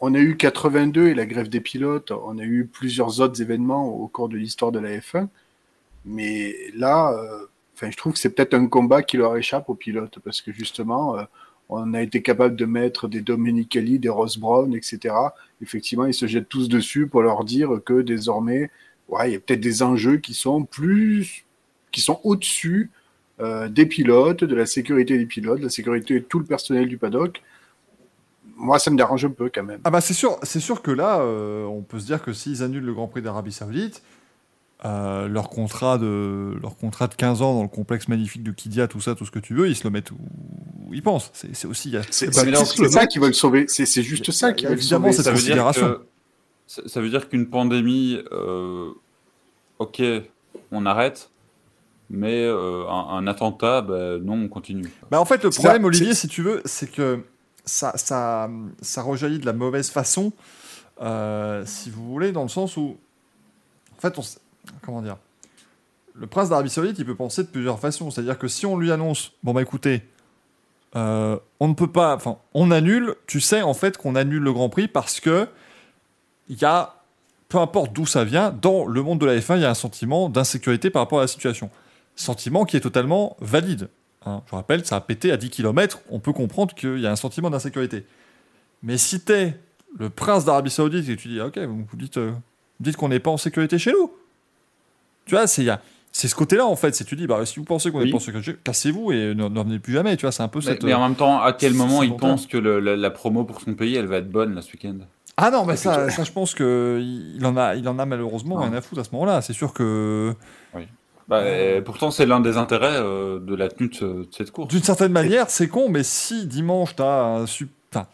on 0.00 0.14
a 0.14 0.18
eu 0.18 0.36
82 0.36 1.08
et 1.08 1.14
la 1.14 1.26
grève 1.26 1.48
des 1.48 1.60
pilotes, 1.60 2.10
on 2.10 2.38
a 2.38 2.44
eu 2.44 2.66
plusieurs 2.66 3.20
autres 3.20 3.40
événements 3.40 3.86
au 3.88 4.06
cours 4.08 4.28
de 4.28 4.36
l'histoire 4.36 4.72
de 4.72 4.78
la 4.78 4.98
F1. 4.98 5.28
Mais 6.04 6.54
là, 6.74 7.12
euh, 7.12 7.46
enfin, 7.74 7.90
je 7.90 7.96
trouve 7.96 8.12
que 8.12 8.18
c'est 8.18 8.30
peut-être 8.30 8.54
un 8.54 8.68
combat 8.68 9.02
qui 9.02 9.16
leur 9.16 9.36
échappe 9.36 9.68
aux 9.68 9.74
pilotes 9.74 10.18
parce 10.20 10.40
que 10.40 10.52
justement, 10.52 11.18
euh, 11.18 11.24
on 11.68 11.94
a 11.94 12.02
été 12.02 12.22
capable 12.22 12.54
de 12.56 12.64
mettre 12.64 13.08
des 13.08 13.20
Domenicali, 13.20 13.98
des 13.98 14.08
Ross 14.08 14.38
Brown, 14.38 14.72
etc. 14.74 15.14
Effectivement, 15.60 16.06
ils 16.06 16.14
se 16.14 16.26
jettent 16.26 16.48
tous 16.48 16.68
dessus 16.68 17.08
pour 17.08 17.22
leur 17.22 17.44
dire 17.44 17.80
que 17.84 18.02
désormais, 18.02 18.70
ouais, 19.08 19.30
il 19.30 19.32
y 19.32 19.36
a 19.36 19.40
peut-être 19.40 19.60
des 19.60 19.82
enjeux 19.82 20.16
qui 20.18 20.34
sont 20.34 20.64
plus, 20.64 21.44
qui 21.92 22.00
sont 22.00 22.20
au-dessus 22.24 22.90
euh, 23.40 23.68
des 23.68 23.86
pilotes, 23.86 24.44
de 24.44 24.54
la 24.54 24.66
sécurité 24.66 25.18
des 25.18 25.26
pilotes, 25.26 25.58
de 25.58 25.64
la 25.64 25.70
sécurité 25.70 26.14
de 26.14 26.24
tout 26.24 26.38
le 26.38 26.44
personnel 26.46 26.88
du 26.88 26.98
paddock. 26.98 27.42
Moi, 28.56 28.78
ça 28.78 28.90
me 28.90 28.96
dérange 28.96 29.24
un 29.24 29.30
peu 29.30 29.50
quand 29.54 29.62
même. 29.64 29.80
Ah 29.84 29.90
bah 29.90 30.00
c'est 30.00 30.14
sûr, 30.14 30.38
c'est 30.42 30.60
sûr 30.60 30.80
que 30.80 30.90
là, 30.90 31.20
euh, 31.20 31.64
on 31.64 31.82
peut 31.82 31.98
se 32.00 32.06
dire 32.06 32.22
que 32.22 32.32
s'ils 32.32 32.62
annulent 32.62 32.86
le 32.86 32.94
Grand 32.94 33.06
Prix 33.06 33.20
d'Arabie 33.20 33.52
Saoudite, 33.52 34.02
euh, 34.84 35.28
leur 35.28 35.50
contrat 35.50 35.98
de 35.98 36.54
leur 36.60 36.76
contrat 36.76 37.06
de 37.08 37.14
15 37.14 37.42
ans 37.42 37.54
dans 37.54 37.62
le 37.62 37.68
complexe 37.68 38.08
magnifique 38.08 38.42
de 38.42 38.52
Kidia, 38.52 38.88
tout 38.88 39.00
ça, 39.00 39.14
tout 39.14 39.26
ce 39.26 39.30
que 39.30 39.38
tu 39.38 39.54
veux, 39.54 39.68
ils 39.68 39.76
se 39.76 39.84
le 39.84 39.90
mettent 39.90 40.10
où, 40.10 40.18
ils 40.92 41.02
pensent. 41.02 41.30
C'est 41.34 41.66
aussi. 41.66 41.94
C'est 42.10 42.32
ça 42.32 43.06
qui 43.06 43.18
veulent 43.18 43.34
sauver. 43.34 43.66
C'est 43.68 43.84
c'est 43.84 44.02
juste 44.02 44.30
ça 44.30 44.52
qui 44.54 44.62
Il 44.62 44.64
y 44.64 44.66
a 44.66 44.70
veulent 44.70 44.78
évidemment 44.78 45.12
sauver. 45.12 45.22
cette 45.22 45.26
veut 45.26 45.32
dire 45.32 45.64
considération. 45.64 45.86
que 45.88 46.06
ça, 46.66 46.82
ça 46.86 47.00
veut 47.00 47.08
dire 47.08 47.28
qu'une 47.28 47.48
pandémie, 47.48 48.18
euh, 48.32 48.90
ok, 49.78 50.02
on 50.72 50.86
arrête, 50.86 51.30
mais 52.10 52.44
euh, 52.44 52.86
un, 52.88 53.18
un 53.18 53.26
attentat, 53.26 53.82
bah, 53.82 54.18
non, 54.18 54.44
on 54.44 54.48
continue. 54.48 54.90
Bah 55.10 55.20
en 55.20 55.24
fait, 55.24 55.42
le 55.44 55.50
problème, 55.50 55.82
ça, 55.82 55.86
Olivier, 55.86 56.14
si 56.14 56.28
tu 56.28 56.42
veux, 56.42 56.62
c'est 56.64 56.90
que 56.90 57.20
ça, 57.64 57.92
ça, 57.96 58.48
ça 58.80 59.02
rejaillit 59.02 59.38
de 59.38 59.46
la 59.46 59.52
mauvaise 59.52 59.90
façon, 59.90 60.32
euh, 61.02 61.62
si 61.66 61.90
vous 61.90 62.06
voulez, 62.06 62.32
dans 62.32 62.42
le 62.42 62.48
sens 62.48 62.76
où, 62.76 62.96
en 63.96 64.00
fait, 64.00 64.18
on, 64.18 64.22
comment 64.82 65.02
dire, 65.02 65.16
le 66.14 66.26
prince 66.26 66.48
d'Arabie 66.48 66.70
Saoudite, 66.70 66.98
il 66.98 67.04
peut 67.04 67.14
penser 67.14 67.42
de 67.42 67.48
plusieurs 67.48 67.78
façons. 67.78 68.10
C'est-à-dire 68.10 68.38
que 68.38 68.48
si 68.48 68.64
on 68.64 68.78
lui 68.78 68.90
annonce, 68.90 69.32
bon 69.42 69.52
bah 69.52 69.60
écoutez, 69.60 70.02
euh, 70.94 71.36
on 71.60 71.68
ne 71.68 71.74
peut 71.74 71.90
pas, 71.90 72.14
enfin, 72.14 72.38
on 72.54 72.70
annule, 72.70 73.16
tu 73.26 73.40
sais 73.40 73.60
en 73.60 73.74
fait 73.74 73.98
qu'on 73.98 74.14
annule 74.14 74.42
le 74.42 74.52
Grand 74.52 74.70
Prix 74.70 74.88
parce 74.88 75.20
que 75.20 75.46
il 76.48 76.58
y 76.60 76.64
a, 76.64 76.94
peu 77.48 77.58
importe 77.58 77.92
d'où 77.92 78.06
ça 78.06 78.24
vient, 78.24 78.50
dans 78.50 78.86
le 78.86 79.02
monde 79.02 79.20
de 79.20 79.26
la 79.26 79.36
F1, 79.38 79.56
il 79.56 79.62
y 79.62 79.64
a 79.64 79.70
un 79.70 79.74
sentiment 79.74 80.28
d'insécurité 80.28 80.90
par 80.90 81.02
rapport 81.02 81.18
à 81.18 81.22
la 81.22 81.28
situation. 81.28 81.70
Sentiment 82.16 82.64
qui 82.64 82.76
est 82.76 82.80
totalement 82.80 83.36
valide. 83.40 83.88
hein, 84.24 84.42
je 84.50 84.54
rappelle, 84.54 84.84
ça 84.86 84.96
a 84.96 85.00
pété 85.00 85.30
à 85.32 85.36
10 85.36 85.50
km, 85.50 86.00
on 86.10 86.18
peut 86.18 86.32
comprendre 86.32 86.74
qu'il 86.74 86.98
y 86.98 87.06
a 87.06 87.10
un 87.12 87.16
sentiment 87.16 87.50
d'insécurité. 87.50 88.04
Mais 88.82 88.96
si 88.98 89.20
t'es 89.20 89.58
le 89.98 90.10
prince 90.10 90.44
d'Arabie 90.44 90.70
Saoudite 90.70 91.08
et 91.08 91.16
que 91.16 91.20
tu 91.20 91.28
dis, 91.28 91.40
ok, 91.40 91.58
vous 91.58 91.96
dites, 91.96 92.16
euh, 92.18 92.30
vous 92.30 92.84
dites 92.84 92.96
qu'on 92.96 93.08
n'est 93.08 93.20
pas 93.20 93.30
en 93.30 93.36
sécurité 93.36 93.78
chez 93.78 93.92
nous. 93.92 94.10
Tu 95.26 95.34
vois, 95.34 95.46
c'est 95.46 95.64
ce 96.28 96.34
côté-là 96.34 96.66
en 96.66 96.76
fait. 96.76 96.94
C'est 96.94 97.04
tu 97.04 97.16
dis, 97.16 97.26
bah, 97.26 97.44
si 97.46 97.58
vous 97.58 97.64
pensez 97.64 97.90
qu'on 97.90 97.98
n'est 97.98 98.04
Oui. 98.04 98.10
pas 98.10 98.16
en 98.18 98.20
sécurité, 98.20 98.56
cassez-vous 98.62 99.12
et 99.12 99.34
ne 99.34 99.48
ne 99.48 99.58
revenez 99.58 99.78
plus 99.78 99.92
jamais. 99.92 100.16
Tu 100.16 100.22
vois, 100.22 100.32
c'est 100.32 100.42
un 100.42 100.48
peu 100.48 100.58
Mais, 100.60 100.64
cette. 100.66 100.82
mais 100.84 100.94
en 100.94 101.02
même 101.06 101.16
temps, 101.16 101.40
à 101.40 101.52
quel 101.52 101.72
c'est- 101.72 101.78
moment 101.78 102.02
il 102.02 102.14
pense 102.16 102.46
que 102.46 102.56
le- 102.58 102.80
la, 102.80 102.96
la 102.96 103.10
promo 103.10 103.44
pour 103.44 103.60
son 103.60 103.74
pays, 103.74 103.94
elle 103.96 104.06
va 104.06 104.18
être 104.18 104.30
bonne 104.30 104.54
là 104.54 104.62
ce 104.62 104.72
week-end? 104.72 104.96
Ah 105.36 105.50
non, 105.50 105.64
mais 105.66 105.76
ça, 105.76 106.08
ça, 106.10 106.24
je 106.24 106.32
pense 106.32 106.54
que 106.54 106.98
il 107.36 107.44
en 107.44 107.56
a, 107.56 107.74
il 107.74 107.86
en 107.88 107.98
a 107.98 108.06
malheureusement 108.06 108.56
rien 108.56 108.72
à 108.72 108.80
foutre 108.80 109.02
à 109.02 109.04
ce 109.04 109.10
moment-là. 109.12 109.42
C'est 109.42 109.52
sûr 109.52 109.72
que 109.74 110.34
Bah, 111.28 111.38
euh, 111.38 111.82
Pourtant, 111.82 112.10
c'est 112.10 112.24
l'un 112.24 112.40
des 112.40 112.56
intérêts 112.56 112.94
euh, 112.96 113.40
de 113.40 113.54
la 113.54 113.68
tenue 113.68 113.88
de, 113.90 113.94
ce- 113.94 114.04
de 114.04 114.28
cette 114.30 114.50
course. 114.52 114.68
d'une 114.68 114.82
certaine 114.82 115.12
manière, 115.12 115.50
c'est 115.50 115.68
con, 115.68 115.88
mais 115.90 116.04
si 116.04 116.46
dimanche 116.46 116.94
t'as 116.96 117.24
un 117.24 117.46
super, 117.46 117.74
enfin, 117.92 118.06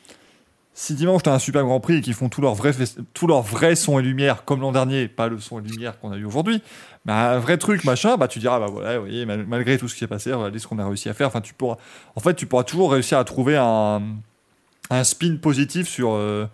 si 0.74 0.94
dimanche 0.94 1.22
t'as 1.22 1.34
un 1.34 1.38
super 1.38 1.62
Grand 1.64 1.78
Prix 1.78 1.96
et 1.96 2.00
qu'ils 2.00 2.14
font 2.14 2.30
tout 2.30 2.40
leur 2.40 2.54
vrai, 2.54 2.72
fest- 2.72 2.98
tout 3.12 3.26
leur 3.26 3.42
vrai 3.42 3.76
son 3.76 3.98
et 3.98 4.02
lumière 4.02 4.44
comme 4.46 4.62
l'an 4.62 4.72
dernier, 4.72 5.06
pas 5.08 5.28
le 5.28 5.38
son 5.38 5.60
et 5.60 5.62
lumière 5.62 6.00
qu'on 6.00 6.10
a 6.10 6.16
eu 6.16 6.24
aujourd'hui, 6.24 6.62
bah, 7.04 7.32
un 7.34 7.38
vrai 7.38 7.58
truc 7.58 7.84
machin, 7.84 8.16
bah 8.16 8.28
tu 8.28 8.38
diras 8.38 8.58
bah 8.58 8.66
voilà, 8.70 8.94
vous 8.98 9.04
voyez, 9.04 9.26
mal- 9.26 9.44
malgré 9.46 9.76
tout 9.76 9.86
ce 9.88 9.92
qui 9.94 10.00
s'est 10.00 10.06
passé, 10.06 10.32
regardez 10.32 10.58
ce 10.58 10.66
qu'on 10.66 10.78
a 10.78 10.86
réussi 10.86 11.10
à 11.10 11.14
faire. 11.14 11.26
Enfin, 11.28 11.42
tu 11.42 11.52
pourras, 11.52 11.76
en 12.16 12.20
fait, 12.20 12.34
tu 12.34 12.46
pourras 12.46 12.64
toujours 12.64 12.90
réussir 12.92 13.18
à 13.18 13.24
trouver 13.24 13.58
un, 13.58 14.00
un 14.88 15.04
spin 15.04 15.36
positif 15.36 15.86
sur 15.86 16.14
euh, 16.14 16.46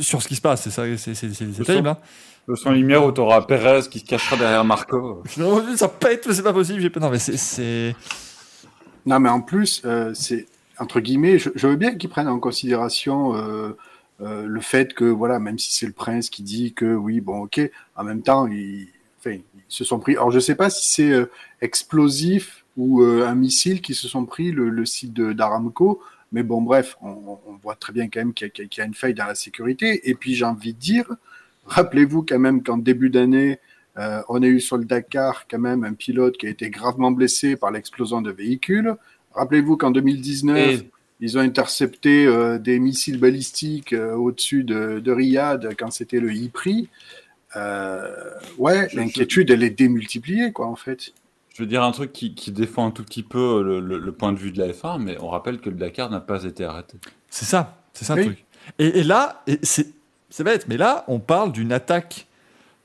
sur 0.00 0.22
ce 0.22 0.28
qui 0.28 0.36
se 0.36 0.40
passe. 0.40 0.62
C'est 0.62 0.70
ça, 0.70 0.84
c'est 0.96 1.14
c'est- 1.14 1.32
c'est- 1.32 1.34
c'est 1.52 1.58
Le 1.58 1.64
terrible. 1.64 1.88
son- 1.88 1.92
Hein. 1.94 1.98
Le 2.46 2.56
son 2.56 2.70
lumière 2.72 3.04
où 3.06 3.10
t'auras 3.12 3.40
Perez 3.42 3.88
qui 3.90 4.00
se 4.00 4.04
cachera 4.04 4.36
derrière 4.36 4.64
Marco. 4.64 5.22
Non, 5.38 5.62
ça 5.76 5.88
pète, 5.88 6.26
mais 6.26 6.34
c'est 6.34 6.42
pas 6.42 6.52
possible. 6.52 6.80
j'ai 6.80 6.92
Non, 7.00 7.10
mais 7.10 7.18
c'est-. 7.18 7.94
Non, 9.06 9.18
mais 9.20 9.28
en 9.28 9.40
plus, 9.40 9.82
euh, 9.84 10.12
c'est 10.14 10.46
entre 10.78 11.00
guillemets, 11.00 11.38
je, 11.38 11.50
je 11.54 11.66
veux 11.68 11.76
bien 11.76 11.94
qu'ils 11.94 12.10
prennent 12.10 12.26
en 12.28 12.40
considération 12.40 13.34
euh, 13.36 13.76
euh, 14.20 14.44
le 14.46 14.60
fait 14.60 14.92
que, 14.94 15.04
voilà, 15.04 15.38
même 15.38 15.58
si 15.58 15.72
c'est 15.74 15.86
le 15.86 15.92
prince 15.92 16.30
qui 16.30 16.42
dit 16.42 16.72
que 16.74 16.94
oui, 16.94 17.20
bon, 17.20 17.42
ok, 17.44 17.60
en 17.96 18.04
même 18.04 18.22
temps, 18.22 18.46
ils, 18.48 18.88
enfin, 19.20 19.32
ils 19.36 19.42
se 19.68 19.84
sont 19.84 19.98
pris. 20.00 20.12
Alors, 20.14 20.30
je 20.32 20.40
sais 20.40 20.54
pas 20.56 20.70
si 20.70 20.92
c'est 20.92 21.10
euh, 21.12 21.30
explosif 21.60 22.64
ou 22.76 23.02
euh, 23.02 23.26
un 23.26 23.34
missile 23.34 23.80
qui 23.82 23.94
se 23.94 24.08
sont 24.08 24.24
pris 24.24 24.50
le, 24.50 24.68
le 24.68 24.84
site 24.86 25.12
de- 25.12 25.32
d'Aramco, 25.32 26.00
mais 26.34 26.42
bon, 26.42 26.60
bref, 26.60 26.96
on, 27.00 27.38
on 27.46 27.52
voit 27.62 27.76
très 27.76 27.92
bien 27.92 28.08
quand 28.08 28.20
même 28.20 28.34
qu'il 28.34 28.48
y, 28.48 28.50
a- 28.50 28.66
qu'il 28.66 28.78
y 28.78 28.80
a 28.80 28.84
une 28.84 28.94
faille 28.94 29.14
dans 29.14 29.26
la 29.26 29.34
sécurité. 29.36 30.10
Et 30.10 30.14
puis, 30.14 30.34
j'ai 30.34 30.44
envie 30.44 30.74
de 30.74 30.78
dire, 30.78 31.06
rappelez-vous 31.64 32.22
quand 32.28 32.38
même 32.40 32.62
qu'en 32.62 32.76
début 32.76 33.08
d'année, 33.08 33.58
euh, 33.96 34.20
on 34.28 34.42
a 34.42 34.46
eu 34.46 34.60
sur 34.60 34.76
le 34.76 34.84
Dakar 34.84 35.46
quand 35.48 35.60
même 35.60 35.84
un 35.84 35.94
pilote 35.94 36.36
qui 36.36 36.46
a 36.46 36.50
été 36.50 36.68
gravement 36.68 37.12
blessé 37.12 37.56
par 37.56 37.70
l'explosion 37.70 38.20
de 38.20 38.32
véhicules. 38.32 38.94
Rappelez-vous 39.32 39.76
qu'en 39.76 39.92
2019, 39.92 40.58
Et 40.82 40.90
ils 41.20 41.38
ont 41.38 41.40
intercepté 41.40 42.26
euh, 42.26 42.58
des 42.58 42.80
missiles 42.80 43.18
balistiques 43.20 43.92
euh, 43.92 44.14
au-dessus 44.14 44.64
de, 44.64 44.98
de 44.98 45.12
Riyad 45.12 45.74
quand 45.78 45.92
c'était 45.92 46.18
le. 46.20 46.32
Euh, 47.56 48.10
ouais, 48.58 48.88
l'inquiétude, 48.94 49.50
elle 49.50 49.62
est 49.62 49.70
démultipliée, 49.70 50.50
quoi, 50.52 50.66
en 50.66 50.76
fait. 50.76 51.12
Je 51.54 51.62
veux 51.62 51.66
dire 51.68 51.82
un 51.82 51.92
truc 51.92 52.12
qui, 52.12 52.34
qui 52.34 52.50
défend 52.52 52.88
un 52.88 52.90
tout 52.90 53.02
petit 53.04 53.22
peu 53.22 53.62
le, 53.62 53.80
le- 53.80 53.98
le 53.98 54.12
point 54.12 54.32
de 54.32 54.38
vue 54.38 54.52
de 54.52 54.58
la 54.58 54.68
F1, 54.72 55.00
mais 55.00 55.16
on 55.20 55.28
rappelle 55.28 55.58
que 55.60 55.70
le 55.70 55.76
Dakar 55.76 56.10
n'a 56.10 56.20
pas 56.20 56.44
été 56.44 56.64
arrêté. 56.64 56.98
C'est 57.30 57.46
ça, 57.46 57.78
c'est 57.94 58.04
ça 58.04 58.14
le 58.16 58.24
truc. 58.26 58.44
Et, 58.78 59.00
et 59.00 59.04
là, 59.04 59.42
et 59.46 59.58
c'est 59.62 59.88
c'est 60.30 60.44
bête, 60.44 60.66
mais 60.68 60.76
là, 60.76 61.04
on 61.08 61.20
parle 61.20 61.52
d'une 61.52 61.72
attaque 61.72 62.26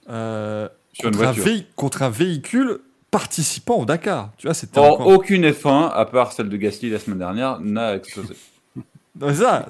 euh, 0.09 0.67
contre, 1.01 1.19
un 1.19 1.31
voiture. 1.31 1.45
véhi- 1.45 1.65
contre 1.75 2.03
un 2.03 2.09
véhicule 2.09 2.79
participant 3.11 3.75
au 3.79 3.85
Dakar. 3.85 4.31
Tu 4.37 4.45
vois, 4.47 4.53
c'était 4.53 4.79
Or, 4.79 4.93
encore- 4.93 5.07
aucune 5.07 5.43
F1, 5.49 5.89
à 5.91 6.05
part 6.05 6.31
celle 6.31 6.47
de 6.49 6.57
Gasly 6.57 6.89
la 6.91 6.99
semaine 6.99 7.17
dernière, 7.19 7.59
n'a 7.59 7.95
explosé. 7.95 8.35
Ça, 9.33 9.65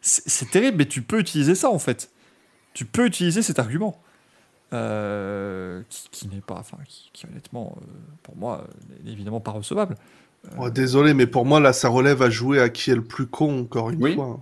c'est 0.00 0.50
terrible, 0.50 0.78
mais 0.78 0.86
tu 0.86 1.02
peux 1.02 1.20
utiliser 1.20 1.54
ça 1.54 1.68
en 1.70 1.78
fait. 1.78 2.10
Tu 2.74 2.84
peux 2.84 3.06
utiliser 3.06 3.42
cet 3.42 3.58
argument. 3.58 4.01
Euh, 4.72 5.82
qui, 5.88 6.08
qui 6.10 6.28
n'est 6.28 6.40
pas, 6.40 6.56
enfin, 6.58 6.78
qui, 6.88 7.10
qui, 7.12 7.26
honnêtement, 7.26 7.76
euh, 7.80 7.84
pour 8.22 8.36
moi, 8.36 8.64
euh, 8.66 9.02
n'est 9.04 9.12
évidemment 9.12 9.40
pas 9.40 9.50
recevable. 9.50 9.96
Oh, 10.58 10.70
désolé, 10.70 11.14
mais 11.14 11.26
pour 11.26 11.44
moi, 11.46 11.60
là, 11.60 11.72
ça 11.72 11.88
relève 11.88 12.22
à 12.22 12.30
jouer 12.30 12.60
à 12.60 12.68
qui 12.68 12.90
est 12.90 12.94
le 12.96 13.04
plus 13.04 13.26
con, 13.26 13.60
encore 13.62 13.90
une 13.90 14.02
Oui. 14.02 14.14
fois. 14.14 14.40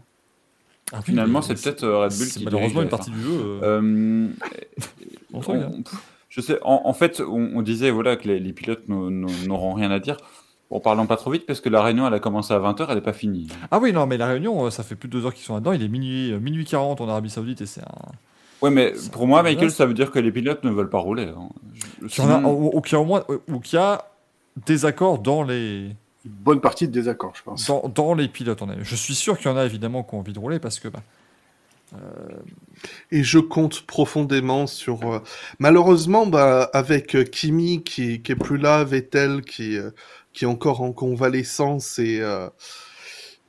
Ah 0.92 1.02
Finalement, 1.02 1.42
c'est 1.42 1.54
peut-être 1.54 1.86
Red 1.86 2.10
Bull 2.16 2.26
c'est 2.26 2.38
qui 2.40 2.44
malheureusement 2.44 2.82
une 2.82 2.88
la 2.88 2.96
F1. 2.96 2.96
partie 2.96 3.10
du 3.10 3.22
jeu. 3.22 3.30
euh, 3.32 3.58
Euh, 3.64 4.28
on 5.32 5.40
on- 5.46 5.84
je 6.28 6.40
sais, 6.40 6.58
en, 6.62 6.82
en 6.84 6.92
fait, 6.92 7.20
on, 7.20 7.50
on 7.56 7.62
disait 7.62 7.90
voilà, 7.90 8.16
que 8.16 8.28
les, 8.28 8.38
les 8.40 8.52
pilotes 8.52 8.88
n'au- 8.88 9.10
n'au- 9.10 9.28
n'auront 9.46 9.74
rien 9.74 9.90
à 9.90 9.98
dire. 9.98 10.16
En 10.70 10.78
parlant 10.78 11.06
pas 11.06 11.16
trop 11.16 11.32
vite, 11.32 11.46
parce 11.46 11.60
que 11.60 11.68
la 11.68 11.82
réunion, 11.82 12.06
elle 12.06 12.14
a 12.14 12.20
commencé 12.20 12.54
à 12.54 12.58
20h, 12.60 12.86
elle 12.88 12.94
n'est 12.94 13.00
pas 13.00 13.12
finie. 13.12 13.48
Ah 13.72 13.80
oui, 13.80 13.92
non, 13.92 14.06
mais 14.06 14.16
la 14.16 14.28
réunion, 14.28 14.70
ça 14.70 14.84
fait 14.84 14.94
plus 14.94 15.08
de 15.08 15.18
deux 15.18 15.26
heures 15.26 15.34
qu'ils 15.34 15.44
sont 15.44 15.54
là-dedans. 15.54 15.72
Il 15.72 15.82
est 15.82 15.88
minuit, 15.88 16.32
minuit 16.40 16.64
40 16.64 17.00
en 17.00 17.08
Arabie 17.08 17.30
Saoudite 17.30 17.60
et 17.62 17.66
c'est 17.66 17.82
un. 17.82 18.12
Ouais, 18.62 18.70
mais 18.70 18.92
pour 19.12 19.26
moi. 19.26 19.42
Michael, 19.42 19.70
ça 19.70 19.86
veut 19.86 19.94
dire 19.94 20.10
que 20.10 20.18
les 20.18 20.30
pilotes 20.32 20.64
ne 20.64 20.70
veulent 20.70 20.90
pas 20.90 20.98
rouler. 20.98 21.24
hein. 21.36 21.48
Je- 22.06 22.22
a, 22.22 22.40
ou, 22.40 22.70
ou 22.76 22.80
qu'il 22.80 22.92
y 22.94 22.96
a 22.96 23.00
au 23.00 23.04
moins, 23.04 23.24
ou 23.48 23.60
qu'il 23.60 23.78
y 23.78 23.82
a 23.82 24.04
des 24.66 24.84
accords 24.84 25.18
dans 25.18 25.42
les, 25.42 25.86
Une 26.24 26.30
bonne 26.32 26.60
partie 26.60 26.86
de 26.86 26.92
désaccord, 26.92 27.32
je 27.34 27.42
pense. 27.42 27.66
dans, 27.66 27.88
dans 27.88 28.14
les 28.14 28.28
pilotes. 28.28 28.60
On 28.62 28.70
est. 28.70 28.82
Je 28.82 28.96
suis 28.96 29.14
sûr 29.14 29.38
qu'il 29.38 29.50
y 29.50 29.54
en 29.54 29.56
a 29.56 29.64
évidemment 29.64 30.02
qui 30.02 30.14
ont 30.14 30.18
envie 30.18 30.32
de 30.32 30.38
rouler 30.38 30.58
parce 30.58 30.78
que 30.78 30.88
bah, 30.88 31.00
Et 33.10 33.22
je 33.22 33.38
compte 33.38 33.82
profondément 33.86 34.66
sur. 34.66 35.10
euh, 35.12 35.20
Malheureusement, 35.58 36.26
bah, 36.26 36.68
avec 36.72 37.14
euh, 37.16 37.24
Kimi 37.24 37.82
qui, 37.82 38.20
qui 38.22 38.32
est 38.32 38.36
plus 38.36 38.58
là, 38.58 38.84
Vettel 38.84 39.42
qui, 39.42 39.76
euh, 39.76 39.90
qui 40.32 40.44
est 40.44 40.48
encore 40.48 40.82
en 40.82 40.92
convalescence 40.92 41.98
et. 41.98 42.20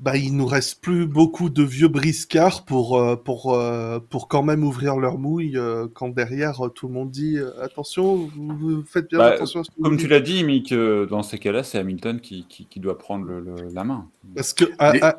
Bah, 0.02 0.18
il 0.18 0.36
nous 0.36 0.48
reste 0.48 0.82
plus 0.82 1.06
beaucoup 1.06 1.52
de 1.52 1.62
vieux 1.62 1.88
briscards 1.88 2.66
pour, 2.66 2.98
euh, 3.00 3.16
pour, 3.16 3.54
euh, 3.54 4.00
pour 4.00 4.28
quand 4.28 4.42
même 4.42 4.64
ouvrir 4.64 4.98
leur 4.98 5.20
mouille 5.20 5.56
euh, 5.58 5.86
quand 5.94 6.10
derrière 6.10 6.60
tout 6.74 6.88
le 6.88 6.94
monde 6.96 7.12
dit 7.12 7.38
attention, 7.62 8.16
vous, 8.16 8.58
vous 8.58 8.84
faites 8.84 9.08
bien 9.12 9.20
Bah, 9.20 9.28
attention 9.28 9.60
à 9.60 9.64
ce 9.64 9.70
que 9.70 9.76
vous 9.78 9.84
Comme 9.84 9.98
tu 9.98 10.08
l'as 10.08 10.20
dit, 10.20 10.44
Mick, 10.44 10.74
dans 10.74 11.22
ces 11.22 11.38
cas-là, 11.38 11.62
c'est 11.62 11.78
Hamilton 11.78 12.20
qui, 12.20 12.48
qui, 12.50 12.66
qui 12.66 12.80
doit 12.80 12.98
prendre 12.98 13.26
le- 13.28 13.42
le- 13.42 13.70
la 13.72 13.84
main. 13.84 14.08
Parce 14.36 14.54
que 14.54 14.66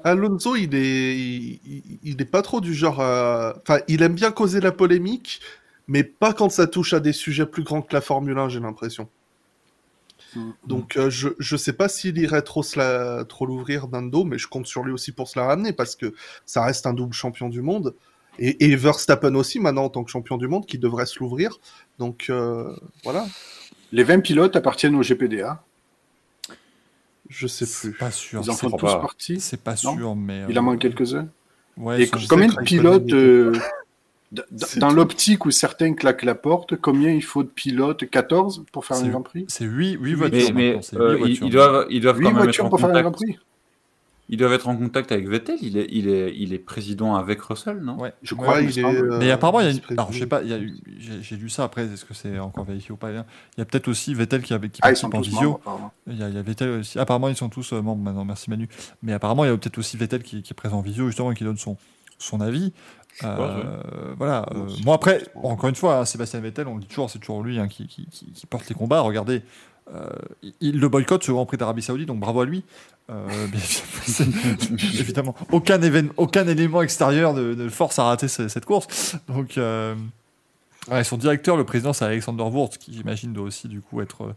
Alonso, 0.03 0.57
il 0.57 0.75
est, 0.75 1.17
il, 1.17 1.61
il- 1.65 1.99
il 2.03 2.21
est 2.21 2.25
pas 2.25 2.43
trop 2.43 2.61
du 2.61 2.75
genre. 2.75 3.01
à- 3.01 3.55
Enfin, 3.63 3.79
il 3.87 4.03
aime 4.03 4.15
bien 4.15 4.33
causer 4.33 4.61
la 4.61 4.73
polémique, 4.73 5.41
mais 5.87 6.03
pas 6.03 6.33
quand 6.33 6.49
ça 6.51 6.67
touche 6.67 6.93
à 6.93 6.99
des 6.99 7.13
sujets 7.13 7.47
plus 7.47 7.63
grands 7.63 7.83
que 7.83 7.95
la 7.95 8.01
Formule 8.01 8.37
1, 8.37 8.49
j'ai 8.49 8.59
l'impression. 8.59 9.09
Mm. 10.35 10.51
Donc, 10.67 10.97
euh, 10.97 11.11
je 11.11 11.29
je 11.39 11.57
sais 11.57 11.73
pas 11.73 11.89
s'il 11.89 12.17
irait 12.19 12.43
trop 12.43 12.63
se 12.63 12.79
la- 12.79 13.25
trop 13.25 13.47
l'ouvrir 13.47 13.89
d'un 13.89 14.03
dos, 14.03 14.25
mais 14.25 14.39
je 14.39 14.49
compte 14.49 14.67
sur 14.67 14.83
lui 14.85 14.93
aussi 14.93 15.13
pour 15.13 15.29
se 15.29 15.39
la 15.39 15.47
ramener 15.47 15.73
parce 15.73 15.95
que 15.97 16.15
ça 16.47 16.65
reste 16.65 16.87
un 16.87 16.95
double 16.95 17.13
champion 17.15 17.49
du 17.49 17.61
monde. 17.63 17.95
Et, 18.39 18.71
et 18.71 18.77
Verstappen 18.77 19.35
aussi, 19.35 19.61
maintenant, 19.61 19.85
en 19.85 19.89
tant 19.91 20.05
que 20.05 20.11
champion 20.11 20.39
du 20.39 20.49
monde, 20.49 20.65
qui 20.65 20.79
devrait 20.79 21.05
se 21.07 21.19
l'ouvrir. 21.19 21.59
Donc, 21.99 22.27
euh, 22.31 22.75
voilà, 23.05 23.27
Les 23.93 24.05
20 24.05 24.21
pilotes 24.21 24.57
appartiennent 24.57 24.95
au 24.95 25.03
GPDA. 25.03 25.63
je 27.29 27.47
sais 27.47 27.67
plus. 27.67 27.93
pas 27.97 28.11
sûr. 28.11 28.41
Ils 28.43 28.51
en 28.51 28.55
font 28.55 28.71
tous 28.71 28.87
pas. 28.87 29.01
partie. 29.01 29.41
C'est 29.41 29.61
pas 29.63 29.75
Non. 29.85 29.97
sûr, 29.97 30.17
mais. 30.17 30.45
Il 30.49 30.59
en 30.59 30.63
euh, 30.63 30.65
manque 30.65 30.79
quelques-uns. 30.81 31.29
Ouais, 31.77 32.03
Et 32.03 32.11
combien 32.29 32.49
de 32.49 32.63
pilotes, 32.63 33.13
dans 34.77 34.91
l'optique 34.91 35.45
où 35.47 35.51
certains 35.51 35.93
claquent 35.95 36.25
la 36.25 36.35
porte, 36.35 36.77
combien 36.77 37.11
il 37.11 37.23
faut 37.23 37.43
de 37.43 37.49
pilotes? 37.49 38.09
14 38.09 38.65
pour 38.73 38.85
faire 38.87 38.97
un 38.99 39.09
Grand 39.09 39.23
Prix? 39.23 39.45
C'est 39.49 39.65
8, 39.67 39.99
Mais, 40.01 40.15
voitures. 40.15 40.55
mais, 40.55 40.81
euh, 40.95 41.17
voitures. 41.19 41.47
ils 41.47 41.51
doivent, 41.51 41.87
ils 41.91 42.01
doivent 42.01 42.19
8 42.19 42.25
quand 42.25 42.31
même 42.31 42.39
être 42.39 42.45
voitures 42.45 42.65
en 42.65 42.69
pour 42.71 42.81
faire 42.81 42.89
un 42.91 42.93
Grand 43.03 43.11
contact. 43.13 43.23
Prix 43.33 43.39
Ils 44.31 44.39
doivent 44.39 44.53
être 44.55 44.69
en 44.69 44.77
contact 44.77 45.13
avec 45.13 45.29
Vettel. 45.29 45.59
Il 45.61 45.77
est, 45.77 45.87
il 45.91 46.09
est, 46.09 46.33
il 46.35 46.55
est 46.55 46.59
président 46.59 47.15
avec 47.17 47.43
Russell, 47.43 47.79
non? 47.83 47.99
Ouais. 47.99 48.15
Je 48.23 48.35
crois, 48.35 48.55
Ouais, 48.55 48.65
il 48.65 48.79
est, 48.79 48.85
euh, 48.85 49.19
Mais 49.19 49.31
apparemment, 49.31 49.61
il 49.61 49.67
y 49.67 49.69
a 49.69 49.73
une... 49.73 49.81
Alors, 49.91 50.11
je 50.13 50.19
sais 50.21 50.27
pas, 50.27 50.41
j'ai 50.47 51.37
lu 51.37 51.51
ça 51.51 51.65
après, 51.65 51.85
est-ce 51.85 52.07
que 52.07 52.15
c'est 52.15 52.39
encore 52.39 52.65
vérifié 52.65 52.93
ou 52.93 52.97
pas? 52.97 53.09
Hein. 53.11 53.27
Il 53.57 53.61
y 53.61 53.63
a 53.63 53.67
peut-être 53.67 53.89
aussi 53.89 54.15
Vettel 54.15 54.43
qui, 54.43 54.57
qui 54.71 54.81
Ah, 54.83 54.93
ils 54.93 54.97
sont 54.97 55.11
participe 55.11 55.11
en 55.11 55.19
tous 55.21 55.25
visio. 55.31 55.49
membres, 55.51 55.61
apparemment. 55.61 55.93
Il 56.07 56.19
y, 56.19 56.23
a, 56.23 56.29
il 56.31 56.35
y 56.35 56.39
a 56.39 56.43
Vettel 56.43 56.71
aussi. 56.81 56.99
Apparemment, 56.99 57.29
ils 57.29 57.37
sont 57.37 57.51
tous 57.51 57.73
euh, 57.75 57.83
membres 57.83 58.03
maintenant, 58.03 58.25
merci 58.25 58.49
Manu. 58.49 58.69
Mais 59.03 59.13
apparemment, 59.13 59.45
il 59.45 59.49
y 59.49 59.53
a 59.53 59.57
peut-être 59.59 59.77
aussi 59.79 59.99
Vettel 59.99 60.23
qui, 60.23 60.43
qui 60.43 60.53
est 60.53 60.57
présent 60.57 60.79
en 60.79 60.83
visio, 60.83 61.07
justement, 61.09 61.31
et 61.33 61.35
qui 61.35 61.45
donne 61.45 61.59
son, 61.59 61.77
son 62.19 62.41
avis. 62.41 62.73
Euh, 63.25 64.15
Voilà. 64.17 64.47
Bon, 64.55 64.63
euh, 64.63 64.67
bon, 64.85 64.93
après, 64.93 65.23
encore 65.35 65.69
une 65.69 65.75
fois, 65.75 65.99
hein, 65.99 66.05
Sébastien 66.05 66.41
Vettel, 66.41 66.67
on 66.67 66.75
le 66.77 66.81
dit 66.81 66.87
toujours, 66.87 67.11
c'est 67.11 67.19
toujours 67.19 67.43
lui 67.43 67.59
hein, 67.59 67.69
qui, 67.69 67.87
qui- 67.87 68.07
qui- 68.07 68.33
qui 68.33 68.47
porte 68.47 68.69
les 68.69 68.75
combats. 68.75 69.01
Regardez, 69.01 69.43
euh, 69.95 70.09
il 70.61 70.81
le 70.81 70.89
boycotte 70.89 71.23
ce 71.25 71.33
Grand 71.33 71.45
Prix 71.47 71.57
d'Arabie 71.59 71.83
Saoudite, 71.83 72.09
donc 72.09 72.21
bravo 72.21 72.41
à 72.41 72.47
lui. 72.47 72.65
Évidemment, 74.99 75.35
aucun, 75.51 75.79
aucun 76.17 76.47
élément 76.49 76.83
extérieur 76.83 77.35
ne, 77.35 77.69
force 77.69 77.99
à 77.99 78.05
rater 78.05 78.29
ce- 78.29 78.49
cette 78.49 78.65
course. 78.65 79.17
Donc, 79.29 79.59
ouais, 80.91 81.05
son 81.05 81.17
directeur, 81.17 81.57
le 81.57 81.65
président, 81.65 81.93
c'est 81.93 82.05
Alexander 82.05 82.45
Wurz, 82.45 82.79
qui 82.79 82.95
j'imagine 82.95 83.33
doit 83.33 83.45
aussi 83.45 83.69
du 83.69 83.81
coup 83.81 84.01
être 84.01 84.35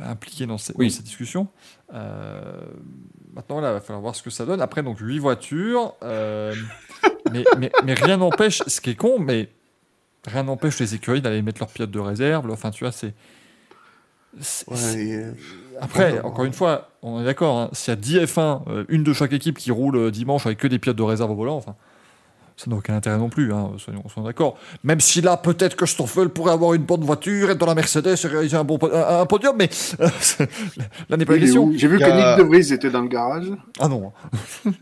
impliqué 0.00 0.46
dans 0.46 0.58
ces, 0.58 0.72
Oui. 0.76 0.88
dans 0.88 0.94
ces 0.94 1.02
discussions. 1.02 1.48
Euh, 1.94 2.60
maintenant, 3.34 3.60
là, 3.60 3.70
il 3.70 3.74
va 3.74 3.80
falloir 3.80 4.02
voir 4.02 4.14
ce 4.14 4.22
que 4.22 4.30
ça 4.30 4.44
donne. 4.44 4.60
Après, 4.60 4.82
donc, 4.82 4.98
8 5.00 5.18
voitures. 5.18 5.94
euh, 6.02 6.54
mais, 7.32 7.44
mais, 7.58 7.70
mais 7.84 7.94
rien 7.94 8.16
n'empêche, 8.16 8.62
ce 8.66 8.80
qui 8.80 8.90
est 8.90 8.94
con, 8.94 9.18
mais 9.18 9.48
rien 10.26 10.42
n'empêche 10.44 10.78
les 10.80 10.94
écuries 10.94 11.20
d'aller 11.22 11.42
mettre 11.42 11.60
leurs 11.60 11.68
pilotes 11.70 11.90
de 11.90 11.98
réserve. 12.00 12.50
Enfin, 12.50 12.70
tu 12.70 12.84
vois, 12.84 12.92
c'est. 12.92 13.14
Ouais, 14.68 14.76
euh, 15.14 15.32
Après, 15.80 16.20
encore 16.20 16.44
une 16.44 16.52
fois, 16.52 16.90
on 17.02 17.22
est 17.22 17.24
d'accord, 17.24 17.56
hein, 17.58 17.70
s'il 17.72 17.92
y 17.92 17.96
a 17.96 17.96
10 17.96 18.18
F1, 18.34 18.62
euh, 18.68 18.84
une 18.90 19.02
de 19.02 19.12
chaque 19.14 19.32
équipe 19.32 19.56
qui 19.56 19.70
roule 19.70 19.96
euh, 19.96 20.10
dimanche 20.10 20.44
avec 20.44 20.58
que 20.58 20.66
des 20.68 20.78
pilotes 20.78 20.96
de 20.98 21.02
réserve 21.02 21.30
au 21.30 21.34
volant, 21.34 21.56
enfin, 21.56 21.74
ça 22.58 22.68
n'a 22.70 22.76
aucun 22.76 22.94
intérêt 22.96 23.16
non 23.16 23.30
plus, 23.30 23.52
hein, 23.54 23.70
soyons, 23.78 24.02
soyons 24.08 24.26
d'accord. 24.26 24.58
Même 24.84 25.00
si 25.00 25.22
là, 25.22 25.38
peut-être 25.38 25.74
que 25.74 25.86
Stoffel 25.86 26.28
pourrait 26.28 26.52
avoir 26.52 26.74
une 26.74 26.82
bonne 26.82 27.00
voiture, 27.02 27.48
être 27.50 27.56
dans 27.58 27.64
la 27.66 27.74
Mercedes 27.74 28.08
et 28.22 28.26
réaliser 28.28 28.58
un, 28.58 28.64
bon, 28.64 28.76
po- 28.76 28.92
un, 28.92 29.20
un 29.20 29.26
podium, 29.26 29.56
mais 29.58 29.70
euh, 30.00 30.08
là 31.08 31.16
n'est 31.16 31.24
pas 31.24 31.32
la 31.34 31.38
question. 31.38 31.72
J'ai 31.74 31.88
vu 31.88 31.98
que 31.98 32.04
a- 32.04 32.36
Nick 32.36 32.44
De 32.44 32.48
Vries 32.50 32.72
était 32.74 32.90
dans 32.90 33.00
le 33.02 33.08
garage. 33.08 33.46
Ah 33.80 33.88
non. 33.88 34.12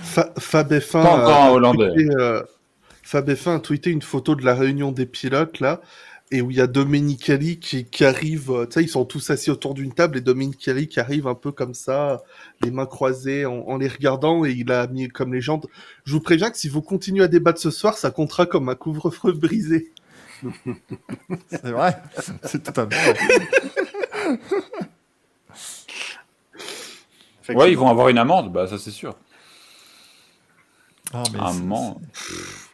Fa- 0.00 0.32
Fab 0.38 0.72
F1 0.72 0.90
Pas 0.92 1.00
encore 1.14 1.28
a 1.30 1.46
un 1.46 1.50
Hollandais. 1.50 1.92
tweeté, 1.94 2.08
euh, 2.18 2.42
Fab 3.02 3.28
F1 3.30 3.56
a 3.56 3.60
tweeté 3.60 3.90
une 3.90 4.02
photo 4.02 4.34
de 4.34 4.44
la 4.44 4.54
réunion 4.54 4.92
des 4.92 5.06
pilotes 5.06 5.60
là, 5.60 5.80
et 6.30 6.42
où 6.42 6.50
il 6.50 6.58
y 6.58 6.60
a 6.60 6.66
Domenicali 6.66 7.58
qui, 7.58 7.84
qui 7.86 8.04
arrive. 8.04 8.50
euh, 8.50 8.66
Tu 8.66 8.72
sais, 8.74 8.82
ils 8.82 8.88
sont 8.88 9.04
tous 9.06 9.30
assis 9.30 9.50
autour 9.50 9.72
d'une 9.74 9.92
table 9.94 10.18
et 10.18 10.20
Domenicali 10.20 10.86
qui 10.88 11.00
arrive 11.00 11.26
un 11.26 11.34
peu 11.34 11.52
comme 11.52 11.72
ça, 11.74 12.22
les 12.62 12.70
mains 12.70 12.84
croisées 12.86 13.46
en, 13.46 13.60
en 13.66 13.78
les 13.78 13.88
regardant, 13.88 14.44
et 14.44 14.50
il 14.50 14.70
a 14.72 14.86
mis 14.88 15.08
comme 15.08 15.32
légende. 15.32 15.66
Je 16.04 16.12
vous 16.12 16.20
préviens 16.20 16.50
que 16.50 16.58
si 16.58 16.68
vous 16.68 16.82
continuez 16.82 17.24
à 17.24 17.28
débattre 17.28 17.60
ce 17.60 17.70
soir, 17.70 17.96
ça 17.96 18.10
comptera 18.10 18.44
comme 18.46 18.68
un 18.68 18.74
couvre-feu 18.74 19.32
brisé. 19.32 19.90
C'est 21.50 21.70
vrai. 21.70 21.96
C'est 22.44 22.62
totalement. 22.62 22.90
vrai. 27.48 27.54
Ouais, 27.54 27.72
ils 27.72 27.78
vont 27.78 27.88
avoir 27.88 28.08
une 28.10 28.18
amende, 28.18 28.52
bah 28.52 28.66
ça 28.66 28.76
c'est 28.78 28.90
sûr. 28.90 29.16
Ah, 31.14 31.22
mais, 31.32 31.38
Un 31.40 31.52
c'est- 31.52 31.60
moment. 31.60 32.00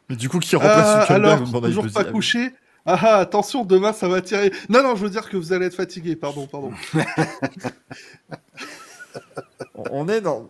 mais 0.09 0.17
du 0.17 0.29
coup, 0.29 0.39
qui 0.41 0.57
remplace 0.57 0.87
Ah, 0.87 1.01
Hülkenberg 1.03 1.33
alors, 1.33 1.47
je 1.47 1.67
toujours 1.69 1.87
pas 1.93 2.05
couché. 2.05 2.53
Ah 2.87 2.99
ah, 3.03 3.17
attention, 3.17 3.65
demain 3.65 3.93
ça 3.95 4.09
va 4.09 4.21
tirer. 4.21 4.53
Non, 4.69 4.83
non, 4.83 4.95
je 4.97 5.05
veux 5.05 5.11
dire 5.11 5.29
que 5.31 5.37
vous 5.39 5.53
allez 5.55 5.67
être 5.67 5.75
fatigué. 5.75 6.17
Pardon, 6.17 6.47
pardon. 6.47 6.71
On 9.91 10.09
est 10.09 10.21
dans. 10.21 10.49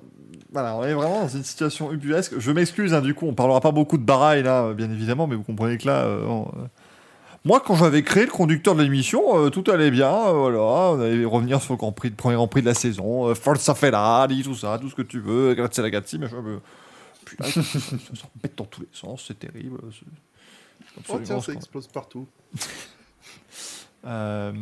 Voilà, 0.53 0.77
on 0.77 0.85
est 0.85 0.95
vraiment 0.95 1.23
dans 1.23 1.29
une 1.29 1.43
situation 1.43 1.91
ubuesque. 1.93 2.35
Je 2.39 2.53
m'excuse, 2.53 2.95
hein, 2.95 3.01
du 3.01 3.13
coup, 3.13 3.27
on 3.27 3.35
parlera 3.35 3.61
pas 3.61 3.73
beaucoup 3.73 3.99
de 3.99 4.05
baraille 4.05 4.45
là, 4.45 4.67
euh, 4.67 4.75
bien 4.75 4.89
évidemment, 4.91 5.27
mais 5.27 5.35
vous 5.35 5.43
comprenez 5.43 5.79
que 5.79 5.87
là. 5.89 6.03
euh, 6.05 6.25
on- 6.27 6.47
euh, 6.57 6.67
Moi, 7.45 7.61
quand 7.65 7.75
j'avais 7.75 8.03
créé 8.03 8.25
le 8.25 8.31
conducteur 8.31 8.75
de 8.77 8.83
l'émission, 8.83 9.37
euh, 9.39 9.51
tout 9.51 9.65
allait 9.71 9.91
bien. 9.91 10.13
euh, 10.29 10.33
voilà, 10.33 10.59
on 10.61 11.01
allait 11.01 11.25
revenir 11.25 11.61
sur 11.61 11.73
le 11.75 11.79
Grand 11.79 11.91
Prix, 11.93 12.11
le 12.11 12.15
premier 12.15 12.37
Grand 12.37 12.47
Prix 12.47 12.61
de 12.63 12.67
la 12.67 12.75
saison, 12.75 13.29
euh, 13.29 13.35
Forza 13.35 13.75
Ferrari, 13.75 14.43
tout 14.45 14.55
ça, 14.55 14.79
tout 14.81 14.89
ce 14.89 14.95
que 14.95 15.03
tu 15.03 15.19
veux, 15.19 15.55
grazie 15.55 15.81
ragazzi, 15.81 16.19
machin. 16.19 16.37
mais- 16.45 16.53
Puis 16.55 16.63
ça, 17.45 17.63
ça 17.63 18.27
pète 18.43 18.57
dans 18.57 18.65
tous 18.65 18.83
les 18.83 18.89
sens, 18.93 19.25
c'est 19.27 19.39
terrible. 19.39 19.79
Oh 19.83 19.89
absolument 20.99 21.25
tiens, 21.25 21.41
ça 21.41 21.53
explose 21.53 21.87
partout. 21.89 22.27
Euh, 24.07 24.53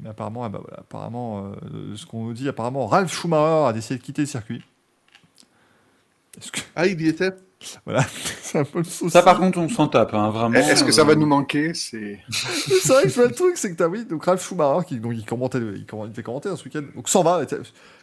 mais 0.00 0.10
apparemment, 0.10 0.44
ah 0.44 0.48
bah 0.48 0.60
voilà, 0.62 0.78
apparemment, 0.82 1.52
euh, 1.74 1.96
ce 1.96 2.06
qu'on 2.06 2.26
nous 2.26 2.32
dit, 2.32 2.48
apparemment, 2.48 2.86
Ralph 2.86 3.12
Schumacher 3.12 3.68
a 3.68 3.72
décidé 3.72 3.98
de 3.98 4.02
quitter 4.04 4.22
le 4.22 4.26
circuit. 4.26 4.62
Que 6.52 6.60
Ah, 6.76 6.86
il 6.86 7.00
y 7.00 7.08
était? 7.08 7.32
voilà, 7.84 8.04
c'est 8.42 8.58
un 8.60 8.64
peu 8.64 8.78
le 8.78 8.84
souci. 8.84 9.10
Ça 9.10 9.22
par 9.24 9.38
contre 9.40 9.58
on 9.58 9.68
s'en 9.68 9.88
tape, 9.88 10.14
hein, 10.14 10.30
vraiment. 10.30 10.54
Est-ce 10.54 10.84
que 10.84 10.92
ça 10.92 11.02
va 11.02 11.12
euh, 11.12 11.16
nous 11.16 11.26
manquer? 11.26 11.74
C'est 11.74 12.20
c'est 12.30 12.86
vrai 12.86 13.10
que 13.10 13.20
le 13.20 13.32
truc, 13.32 13.56
c'est 13.56 13.72
que 13.72 13.76
t'as 13.76 13.88
oui, 13.88 14.04
donc 14.04 14.24
Ralph 14.24 14.46
Schumacher 14.46 14.86
qui 14.86 15.00
donc 15.00 15.14
il 15.16 15.24
commentait, 15.24 15.58
il, 15.58 15.84
comm- 15.84 16.06
il 16.06 16.14
fait 16.14 16.22
commenter 16.22 16.54
ce 16.54 16.62
week-end, 16.64 16.84
donc 16.94 17.08
s'en 17.08 17.24
va. 17.24 17.42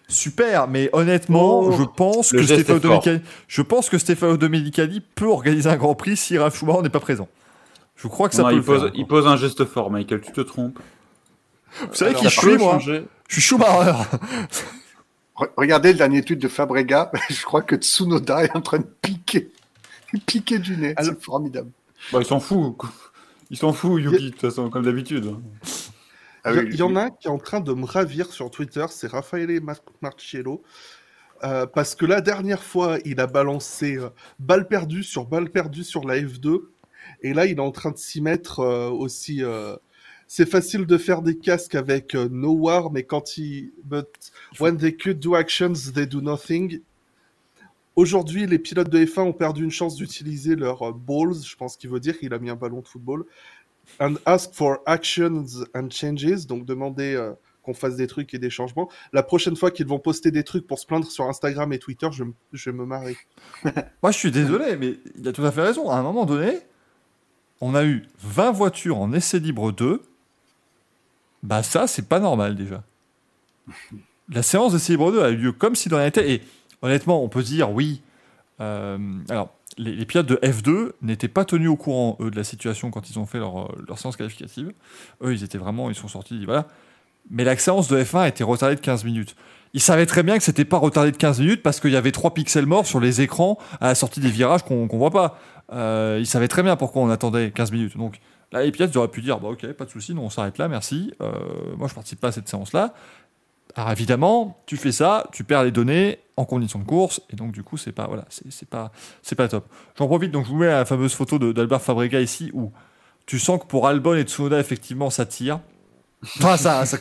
Super, 0.08 0.68
mais 0.68 0.90
honnêtement, 0.94 1.62
Oh, 1.62 1.72
je 1.72 1.84
pense 1.84 2.32
que 2.32 2.44
fort. 2.44 2.80
Domenicali, 2.80 3.22
je 3.48 3.62
pense 3.62 3.90
que 3.90 3.98
Stefano 3.98 4.38
Domenicali 4.38 5.02
peut 5.02 5.28
organiser 5.28 5.70
un 5.70 5.78
Grand 5.78 5.96
Prix 5.96 6.18
si 6.18 6.38
Ralph 6.38 6.58
Schumacher 6.58 6.82
n'est 6.84 6.90
pas 6.90 7.00
présent. 7.00 7.28
Je 7.96 8.08
crois 8.08 8.30
que 8.30 8.36
ça 8.36 8.44
non, 8.44 8.50
peut 8.50 8.54
il, 8.54 8.58
le 8.58 8.64
faire. 8.64 8.80
pose, 8.82 8.92
il 8.94 9.08
pose 9.08 9.26
un 9.28 9.38
geste 9.38 9.66
fort, 9.66 9.90
Michael, 9.90 10.22
tu 10.22 10.32
te 10.32 10.42
trompes. 10.42 10.80
Vous 11.90 11.96
savez 11.96 12.14
qui 12.14 12.30
je 12.30 12.40
peut 12.42 12.50
suis 12.52 12.58
moi 12.58 12.74
changer. 12.74 13.04
Je 13.28 13.34
suis 13.34 13.42
Schumacher. 13.42 13.94
Re- 15.38 15.50
Regardez 15.58 15.92
le 15.92 15.98
dernier 15.98 16.22
tweet 16.24 16.40
de 16.40 16.48
Fabrega. 16.48 17.12
Je 17.30 17.44
crois 17.44 17.62
que 17.64 17.76
Tsunoda 17.76 18.44
est 18.44 18.56
en 18.56 18.62
train 18.62 18.78
de 18.80 18.88
piquer, 19.02 19.50
piquer 20.26 20.60
du 20.60 20.78
nez. 20.78 20.94
C'est 21.02 21.22
formidable. 21.22 21.72
Bah, 22.14 22.20
il 22.22 22.26
s'en 22.26 22.40
fout. 22.40 22.78
Il 23.50 23.58
s'en 23.58 23.74
fout, 23.74 24.02
Yuki, 24.02 24.26
de 24.26 24.30
toute 24.30 24.42
façon, 24.42 24.70
comme 24.70 24.84
d'habitude. 24.84 25.36
Ah 26.46 26.54
Il 26.54 26.56
y, 26.56 26.60
oui, 26.60 26.70
il 26.72 26.78
y 26.80 26.84
en 26.84 26.96
a 26.96 27.06
un 27.06 27.10
qui 27.12 27.28
est 27.28 27.32
en 27.32 27.38
train 27.40 27.60
de 27.60 27.74
me 27.74 27.86
ravir 27.86 28.32
sur 28.32 28.52
Twitter, 28.52 28.86
c'est 28.90 29.08
Raffaele 29.08 29.62
Mar- 29.62 29.84
Marciello. 30.02 30.64
Euh, 31.44 31.66
parce 31.68 31.96
que 31.96 32.06
la 32.06 32.22
dernière 32.22 32.64
fois, 32.64 32.98
il 33.06 33.20
a 33.20 33.28
balancé 33.28 33.98
euh, 33.98 34.10
balle 34.40 34.68
perdue 34.68 35.04
sur 35.04 35.26
balle 35.26 35.50
perdue 35.52 35.84
sur 35.84 36.06
la 36.06 36.18
F2. 36.20 36.62
Et 37.22 37.34
là, 37.34 37.46
il 37.48 37.58
est 37.58 37.62
en 37.62 37.72
train 37.72 37.92
de 37.92 37.98
s'y 37.98 38.22
mettre 38.22 38.62
euh, 38.62 38.90
aussi. 38.90 39.44
euh, 39.44 39.76
c'est 40.28 40.50
facile 40.50 40.88
de 40.88 40.98
faire 40.98 41.22
des 41.24 41.38
casques 41.38 41.76
avec 41.76 42.16
No 42.16 42.54
War, 42.54 42.92
mais 42.92 43.04
quand 43.04 43.38
il. 43.38 43.74
But 43.86 44.08
when 44.60 44.78
they 44.78 44.96
could 44.98 45.20
do 45.20 45.36
actions, 45.36 45.92
they 45.94 46.08
do 46.08 46.22
nothing. 46.22 46.82
Aujourd'hui, 47.96 48.46
les 48.46 48.60
pilotes 48.60 48.90
de 48.90 49.06
F1 49.06 49.22
ont 49.22 49.34
perdu 49.34 49.64
une 49.64 49.72
chance 49.72 49.96
d'utiliser 49.96 50.56
leurs 50.58 50.94
balls, 50.94 51.36
je 51.46 51.56
pense 51.56 51.78
qu'il 51.78 51.90
veut 51.90 52.02
dire 52.02 52.20
qu'il 52.20 52.34
a 52.34 52.40
mis 52.40 52.50
un 52.50 52.56
ballon 52.58 52.82
de 52.82 52.88
football, 52.88 53.24
and 54.00 54.16
ask 54.26 54.54
for 54.54 54.80
actions 54.86 55.66
and 55.74 55.90
changes, 55.90 56.48
donc 56.48 56.66
demander 56.66 57.16
euh, 57.16 57.34
qu'on 57.64 57.74
fasse 57.74 57.96
des 57.96 58.08
trucs 58.08 58.34
et 58.34 58.40
des 58.40 58.50
changements. 58.50 58.90
La 59.14 59.24
prochaine 59.24 59.56
fois 59.56 59.72
qu'ils 59.72 59.88
vont 59.88 60.00
poster 60.00 60.32
des 60.32 60.44
trucs 60.44 60.68
pour 60.68 60.80
se 60.80 60.86
plaindre 60.86 61.10
sur 61.10 61.26
Instagram 61.26 61.72
et 61.74 61.80
Twitter, 61.80 62.08
je, 62.12 62.24
je 62.54 62.70
me 62.70 62.86
marrer. 62.86 63.18
Moi, 64.04 64.12
je 64.12 64.18
suis 64.18 64.32
désolé, 64.32 64.78
mais 64.78 64.98
il 65.18 65.28
a 65.28 65.32
tout 65.32 65.44
à 65.46 65.52
fait 65.52 65.62
raison. 65.62 65.90
À 65.90 65.96
un 65.96 66.04
moment 66.04 66.26
donné, 66.26 66.60
on 67.62 67.76
a 67.76 67.84
eu 67.86 68.04
20 68.20 68.52
voitures 68.52 68.98
en 68.98 69.12
essai 69.14 69.40
libre 69.40 69.72
2. 69.72 70.02
Bah, 71.44 71.64
ça, 71.64 71.88
c'est 71.88 72.08
pas 72.08 72.20
normal 72.20 72.56
déjà. 72.56 72.84
La 74.30 74.44
séance 74.44 74.74
d'essai 74.74 74.94
libre 74.94 75.12
2 75.12 75.22
a 75.22 75.30
eu 75.30 75.36
lieu 75.38 75.52
comme 75.52 75.76
si 75.76 75.90
dans 75.90 75.98
rien 75.98 76.06
n'était. 76.06 76.32
Et 76.32 76.42
honnêtement, 76.82 77.24
on 77.24 77.30
peut 77.30 77.44
dire 77.44 77.72
oui. 77.72 78.02
euh, 78.60 78.98
alors, 79.30 79.54
les, 79.78 80.06
pilotes 80.06 80.28
de 80.28 80.36
F2 80.38 80.92
n'étaient 81.02 81.28
pas 81.28 81.46
tenus 81.46 81.70
au 81.70 81.76
courant, 81.76 82.18
eux, 82.20 82.32
de 82.32 82.36
la 82.36 82.44
situation 82.44 82.92
quand 82.92 83.10
ils 83.10 83.20
ont 83.20 83.26
fait 83.26 83.40
leur, 83.40 83.64
euh, 83.64 83.86
leur 83.88 84.00
séance 84.00 84.16
qualificative. 84.16 84.72
Eux, 85.24 85.34
ils 85.34 85.44
étaient 85.44 85.58
vraiment, 85.58 85.90
ils 85.90 85.96
sont 85.96 86.08
sortis, 86.08 86.46
voilà. 86.46 86.68
Mais 87.30 87.44
la 87.44 87.58
séance 87.58 87.88
de 87.88 88.02
F1 88.02 88.20
a 88.20 88.28
été 88.28 88.44
retardée 88.44 88.76
de 88.76 88.82
15 88.82 89.04
minutes. 89.04 89.36
Ils 89.74 89.82
savaient 89.82 90.06
très 90.06 90.24
bien 90.24 90.38
que 90.38 90.44
c'était 90.44 90.64
pas 90.64 90.78
retardé 90.78 91.12
de 91.12 91.18
15 91.18 91.40
minutes 91.42 91.64
parce 91.64 91.80
qu'il 91.80 91.92
y 91.92 91.98
avait 91.98 92.12
3 92.12 92.34
pixels 92.34 92.66
morts 92.66 92.86
sur 92.86 93.00
les 93.00 93.22
écrans 93.22 93.58
à 93.82 93.88
la 93.88 93.96
sortie 93.96 94.20
des 94.20 94.30
virages 94.30 94.64
qu'on 94.64 94.88
qu'on 94.88 94.98
voit 94.98 95.12
pas. 95.12 95.40
Euh, 95.74 96.18
ils 96.20 96.28
savaient 96.28 96.48
très 96.48 96.64
bien 96.64 96.76
pourquoi 96.76 97.02
on 97.02 97.10
attendait 97.10 97.52
15 97.52 97.72
minutes. 97.72 97.98
Donc 97.98 98.20
là, 98.52 98.64
les 98.64 98.72
pilotes 98.72 98.96
auraient 98.96 99.10
pu 99.10 99.22
dire 99.22 99.40
bah, 99.40 99.50
ok, 99.50 99.68
pas 99.74 99.86
de 99.86 99.90
souci, 99.90 100.14
on 100.18 100.30
s'arrête 100.30 100.60
là, 100.60 100.68
merci. 100.68 101.12
Euh, 101.20 101.32
moi 101.78 101.88
je 101.88 101.94
participe 101.94 102.22
pas 102.22 102.30
à 102.30 102.32
cette 102.32 102.48
séance-là. 102.48 102.94
Alors 103.76 103.92
évidemment, 103.92 104.62
tu 104.66 104.78
fais 104.78 104.94
ça, 104.94 105.28
tu 105.34 105.44
perds 105.44 105.64
les 105.64 105.72
données 105.72 106.20
en 106.38 106.46
condition 106.46 106.80
de 106.80 106.84
course, 106.86 107.22
et 107.32 107.36
donc 107.36 107.52
du 107.52 107.64
coup 107.64 107.78
c'est 107.78 107.92
pas 107.94 108.08
voilà, 108.08 108.26
c'est 108.30 108.52
c'est 108.52 108.68
pas 108.68 108.92
c'est 109.22 109.36
pas 109.36 109.48
top. 109.48 109.66
J'en 109.98 110.08
profite 110.08 110.32
donc 110.32 110.46
je 110.46 110.50
vous 110.52 110.58
mets 110.58 110.68
la 110.68 110.86
fameuse 110.86 111.14
photo 111.14 111.40
de- 111.40 111.52
d'Albert 111.54 111.82
Fabrega 111.82 112.20
ici 112.20 112.52
où 112.54 112.72
tu 113.26 113.40
sens 113.40 113.60
que 113.62 113.66
pour 113.66 113.88
Albon 113.88 114.14
et 114.16 114.24
Tsunoda 114.24 114.60
effectivement 114.60 115.10
ça 115.10 115.26
tire. 115.26 115.60
Enfin 116.38 116.58
ça 116.58 116.86
ça, 116.86 116.98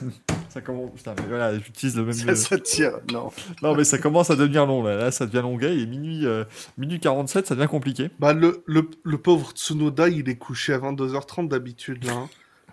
ça 0.48 0.60
commence. 0.60 0.92
Putain, 0.94 1.14
mais 1.18 1.24
voilà, 1.28 1.58
j'utilise 1.58 1.96
le 1.96 2.04
même. 2.04 2.12
Ça, 2.12 2.36
ça 2.36 2.58
tire. 2.58 2.92
Non. 3.12 3.30
Non, 3.62 3.74
mais 3.74 3.82
ça 3.84 3.98
commence 3.98 4.30
à 4.30 4.36
devenir 4.36 4.66
long. 4.66 4.82
Là, 4.84 4.96
Là, 4.96 5.10
ça 5.10 5.26
devient 5.26 5.40
longuet. 5.42 5.76
Est 5.80 5.86
minuit, 5.86 6.26
euh, 6.26 6.44
minuit 6.78 7.00
47, 7.00 7.46
ça 7.46 7.54
devient 7.56 7.66
compliqué. 7.68 8.10
Bah, 8.20 8.32
le, 8.34 8.62
le, 8.66 8.88
le 9.02 9.18
pauvre 9.18 9.50
Tsunoda, 9.52 10.08
il 10.08 10.28
est 10.28 10.36
couché 10.36 10.74
à 10.74 10.78
22h30 10.78 11.48
d'habitude, 11.48 12.04
là. 12.04 12.12
hein. 12.12 12.28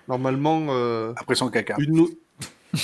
Normalement, 0.07 0.67
euh, 0.69 1.13
Après 1.15 1.35
son 1.35 1.49
caca. 1.49 1.75
une... 1.79 2.05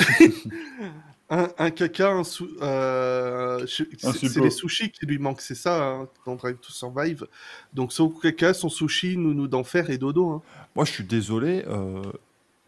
un, 1.29 1.49
un 1.57 1.71
caca, 1.71 2.09
un 2.09 2.23
sou... 2.23 2.47
euh, 2.61 3.65
c'est 3.67 4.37
les 4.37 4.49
sushis 4.49 4.91
qui 4.91 5.05
lui 5.05 5.17
manquent, 5.17 5.41
c'est 5.41 5.55
ça, 5.55 5.83
hein, 5.83 6.07
dans 6.25 6.35
Drive 6.35 6.57
to 6.57 6.71
Survive. 6.71 7.27
Donc 7.73 7.91
son 7.91 8.09
caca, 8.09 8.53
son 8.53 8.69
sushi, 8.69 9.17
nounou 9.17 9.47
d'enfer 9.47 9.89
et 9.89 9.97
dodo. 9.97 10.29
Hein. 10.29 10.41
Moi, 10.75 10.85
je 10.85 10.91
suis 10.91 11.03
désolé. 11.03 11.65
Euh, 11.67 12.01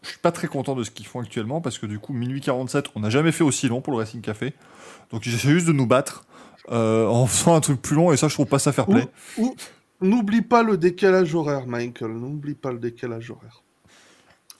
je 0.02 0.08
suis 0.08 0.18
pas 0.18 0.32
très 0.32 0.48
content 0.48 0.74
de 0.74 0.84
ce 0.84 0.90
qu'ils 0.90 1.06
font 1.06 1.20
actuellement 1.20 1.60
parce 1.60 1.78
que 1.78 1.86
du 1.86 1.98
coup, 1.98 2.12
minuit 2.12 2.40
47, 2.40 2.86
on 2.94 3.00
n'a 3.00 3.10
jamais 3.10 3.32
fait 3.32 3.44
aussi 3.44 3.68
long 3.68 3.80
pour 3.80 3.92
le 3.92 3.98
Racing 3.98 4.20
Café. 4.20 4.54
Donc, 5.10 5.26
ils 5.26 5.34
essaient 5.34 5.48
juste 5.48 5.66
de 5.66 5.72
nous 5.72 5.86
battre 5.86 6.24
euh, 6.70 7.06
en 7.06 7.26
faisant 7.26 7.54
un 7.54 7.60
truc 7.60 7.80
plus 7.80 7.96
long 7.96 8.12
et 8.12 8.16
ça, 8.16 8.28
je 8.28 8.34
trouve 8.34 8.46
pas 8.46 8.58
ça 8.58 8.72
fair 8.72 8.86
play. 8.86 9.06
Ou, 9.38 9.54
n'oublie 10.00 10.42
pas 10.42 10.62
le 10.62 10.76
décalage 10.76 11.34
horaire, 11.34 11.66
Michael. 11.66 12.12
N'oublie 12.12 12.54
pas 12.54 12.72
le 12.72 12.78
décalage 12.78 13.30
horaire. 13.30 13.62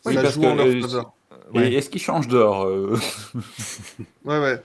Oui, 0.04 0.14
ça 0.14 0.22
parce 0.22 0.34
joue 0.34 0.44
en 0.44 0.52
que, 0.52 0.56
leur 0.58 0.66
euh, 0.66 0.80
faveur. 0.80 1.12
Ouais. 1.54 1.70
Et 1.72 1.76
est-ce 1.76 1.90
qu'il 1.90 2.00
change 2.00 2.28
d'heure 2.28 2.64
euh 2.66 2.98
Ouais, 4.24 4.38
ouais. 4.38 4.62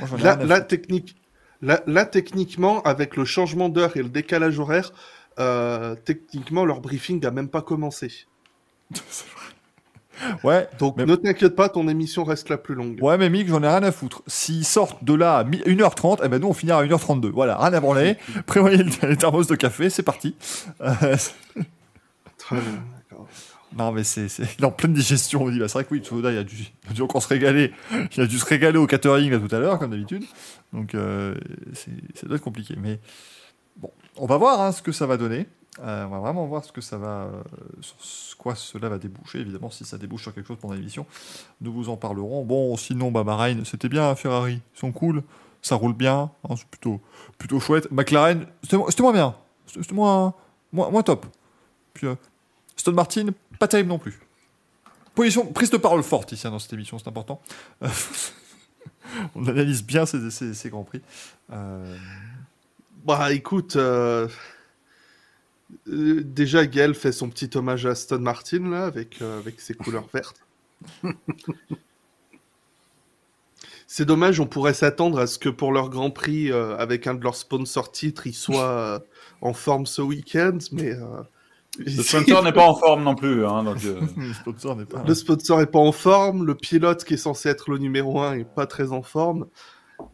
Moi, 0.00 0.36
Là, 0.44 0.60
technique, 0.60 1.16
là, 1.62 1.80
là, 1.86 2.04
techniquement, 2.06 2.82
avec 2.82 3.16
le 3.16 3.24
changement 3.24 3.68
d'heure 3.68 3.96
et 3.96 4.02
le 4.02 4.08
décalage 4.08 4.58
horaire, 4.58 4.92
euh, 5.40 5.94
techniquement, 6.04 6.64
leur 6.64 6.80
briefing 6.80 7.20
n'a 7.22 7.30
même 7.30 7.48
pas 7.48 7.62
commencé. 7.62 8.12
Ouais, 10.42 10.68
Donc 10.80 10.96
Mais- 10.96 11.06
ne 11.06 11.14
t'inquiète 11.14 11.54
pas, 11.54 11.68
ton 11.68 11.86
émission 11.86 12.24
reste 12.24 12.48
la 12.48 12.58
plus 12.58 12.74
longue. 12.74 12.98
ouais, 13.00 13.16
mais 13.18 13.30
Mick, 13.30 13.46
j'en 13.46 13.62
ai 13.62 13.68
rien 13.68 13.84
à 13.84 13.92
foutre. 13.92 14.22
S'ils 14.26 14.64
sortent 14.64 15.04
de 15.04 15.14
là 15.14 15.36
à 15.38 15.44
mi- 15.44 15.62
1h30, 15.64 16.18
eh 16.24 16.28
ben 16.28 16.40
nous, 16.40 16.48
on 16.48 16.52
finira 16.54 16.80
à 16.80 16.84
1h32. 16.84 17.30
Voilà, 17.30 17.56
rien 17.56 17.72
à 17.72 17.78
branler. 17.78 18.16
Prévoyez 18.46 18.78
le- 18.78 19.08
les 19.08 19.16
thermos 19.16 19.46
de 19.46 19.54
café, 19.54 19.90
c'est 19.90 20.02
parti. 20.02 20.34
Euh, 20.80 21.16
Très 22.36 22.56
bien, 22.56 22.82
d'accord. 23.08 23.28
Non, 23.76 23.92
mais 23.92 24.02
c'est, 24.04 24.26
il 24.58 24.62
est 24.62 24.64
en 24.64 24.70
pleine 24.70 24.94
digestion. 24.94 25.42
On 25.42 25.50
dit, 25.50 25.58
bah, 25.58 25.68
c'est 25.68 25.74
vrai 25.74 25.84
que 25.84 25.92
oui, 25.94 26.00
Tsunoda, 26.00 26.32
il 26.32 26.38
a 26.38 26.44
dû, 26.44 26.56
il 26.84 26.90
a 26.90 26.92
dû 26.94 27.02
encore 27.02 27.22
se 27.22 27.28
régaler. 27.28 27.72
Il 28.16 28.20
a 28.22 28.26
dû 28.26 28.38
se 28.38 28.44
régaler 28.46 28.78
au 28.78 28.86
catering 28.86 29.30
là, 29.30 29.38
tout 29.38 29.54
à 29.54 29.58
l'heure, 29.58 29.78
comme 29.78 29.90
d'habitude. 29.90 30.24
Donc, 30.72 30.94
euh, 30.94 31.34
ça 31.74 32.26
doit 32.26 32.36
être 32.36 32.42
compliqué. 32.42 32.74
Mais 32.80 32.98
bon, 33.76 33.90
on 34.16 34.26
va 34.26 34.36
voir 34.38 34.60
hein, 34.60 34.72
ce 34.72 34.80
que 34.82 34.92
ça 34.92 35.06
va 35.06 35.16
donner. 35.16 35.46
Euh, 35.80 36.06
on 36.06 36.08
va 36.08 36.18
vraiment 36.18 36.44
voir 36.46 36.64
ce 36.64 36.72
que 36.72 36.80
ça 36.80 36.98
va, 36.98 37.28
euh, 37.32 37.42
sur 37.80 38.36
quoi 38.38 38.54
cela 38.56 38.88
va 38.88 38.98
déboucher. 38.98 39.38
Évidemment, 39.40 39.70
si 39.70 39.84
ça 39.84 39.96
débouche 39.98 40.22
sur 40.22 40.34
quelque 40.34 40.46
chose 40.48 40.56
pendant 40.60 40.74
l'émission, 40.74 41.06
nous 41.60 41.72
vous 41.72 41.88
en 41.88 41.96
parlerons. 41.96 42.44
Bon, 42.44 42.76
sinon, 42.76 43.12
bah, 43.12 43.22
Bahreïn, 43.22 43.64
c'était 43.64 43.88
bien, 43.88 44.12
Ferrari. 44.16 44.60
Ils 44.74 44.78
sont 44.78 44.90
cool. 44.92 45.22
Ça 45.62 45.74
roule 45.76 45.92
bien. 45.92 46.30
hein, 46.48 46.54
c'est 46.56 46.66
plutôt, 46.66 47.00
plutôt 47.36 47.60
chouette. 47.60 47.90
McLaren, 47.92 48.46
c'était, 48.62 48.76
mo- 48.76 48.86
c'était 48.90 49.02
moins 49.02 49.12
bien. 49.12 49.34
C'était, 49.66 49.94
moins, 49.94 50.34
moins, 50.72 50.90
moins 50.90 51.02
top. 51.02 51.26
Puis, 51.94 52.06
euh, 52.06 52.14
Aston 52.76 52.92
Martin, 52.92 53.26
pas 53.58 53.68
terrible 53.68 53.88
non 53.88 53.98
plus. 53.98 54.18
Position, 55.14 55.46
prise 55.46 55.70
de 55.70 55.76
parole 55.78 56.02
forte 56.02 56.32
ici 56.32 56.46
hein, 56.46 56.50
dans 56.50 56.58
cette 56.58 56.72
émission, 56.72 56.98
c'est 56.98 57.08
important. 57.08 57.40
Euh, 57.82 57.88
on 59.34 59.46
analyse 59.48 59.84
bien 59.84 60.06
ces, 60.06 60.30
ces, 60.30 60.54
ces 60.54 60.70
grands 60.70 60.84
prix. 60.84 61.02
Euh, 61.52 61.96
Bah 63.04 63.32
écoute, 63.32 63.76
euh, 63.76 64.28
euh, 65.88 66.22
déjà 66.24 66.66
Gaël 66.66 66.94
fait 66.94 67.12
son 67.12 67.28
petit 67.30 67.50
hommage 67.56 67.86
à 67.86 67.90
Aston 67.90 68.18
Martin 68.20 68.70
là 68.70 68.84
avec, 68.86 69.20
euh, 69.22 69.38
avec 69.38 69.60
ses 69.60 69.74
couleurs 69.74 70.08
vertes. 70.12 70.40
C'est 73.86 74.04
dommage, 74.04 74.38
on 74.40 74.46
pourrait 74.46 74.74
s'attendre 74.74 75.18
à 75.18 75.26
ce 75.26 75.38
que 75.38 75.48
pour 75.48 75.72
leur 75.72 75.88
Grand 75.88 76.10
Prix, 76.10 76.52
euh, 76.52 76.76
avec 76.76 77.06
un 77.06 77.14
de 77.14 77.22
leurs 77.22 77.34
sponsors 77.36 77.90
titres, 77.90 78.26
ils 78.26 78.34
soient 78.34 78.70
euh, 78.70 78.98
en 79.40 79.54
forme 79.54 79.86
ce 79.86 80.02
week-end, 80.02 80.58
mais 80.72 80.92
euh, 80.92 81.22
Le 81.78 82.02
sponsor 82.02 82.42
n'est 82.42 82.52
pas 82.52 82.66
en 82.68 82.74
forme 82.74 83.04
non 83.04 83.14
plus. 83.14 83.46
Hein, 83.46 83.64
donc, 83.64 83.84
euh, 83.84 84.00
le 84.16 84.32
sponsor 84.34 84.76
n'est 84.76 84.84
pas. 84.84 85.02
le 85.06 85.14
sponsor 85.14 85.60
est 85.60 85.66
pas 85.70 85.78
en 85.78 85.92
forme, 85.92 86.44
le 86.44 86.54
pilote 86.54 87.04
qui 87.04 87.14
est 87.14 87.18
censé 87.18 87.48
être 87.48 87.70
le 87.70 87.78
numéro 87.78 88.20
1 88.20 88.34
est 88.38 88.44
pas 88.44 88.66
très 88.66 88.92
en 88.92 89.02
forme, 89.02 89.46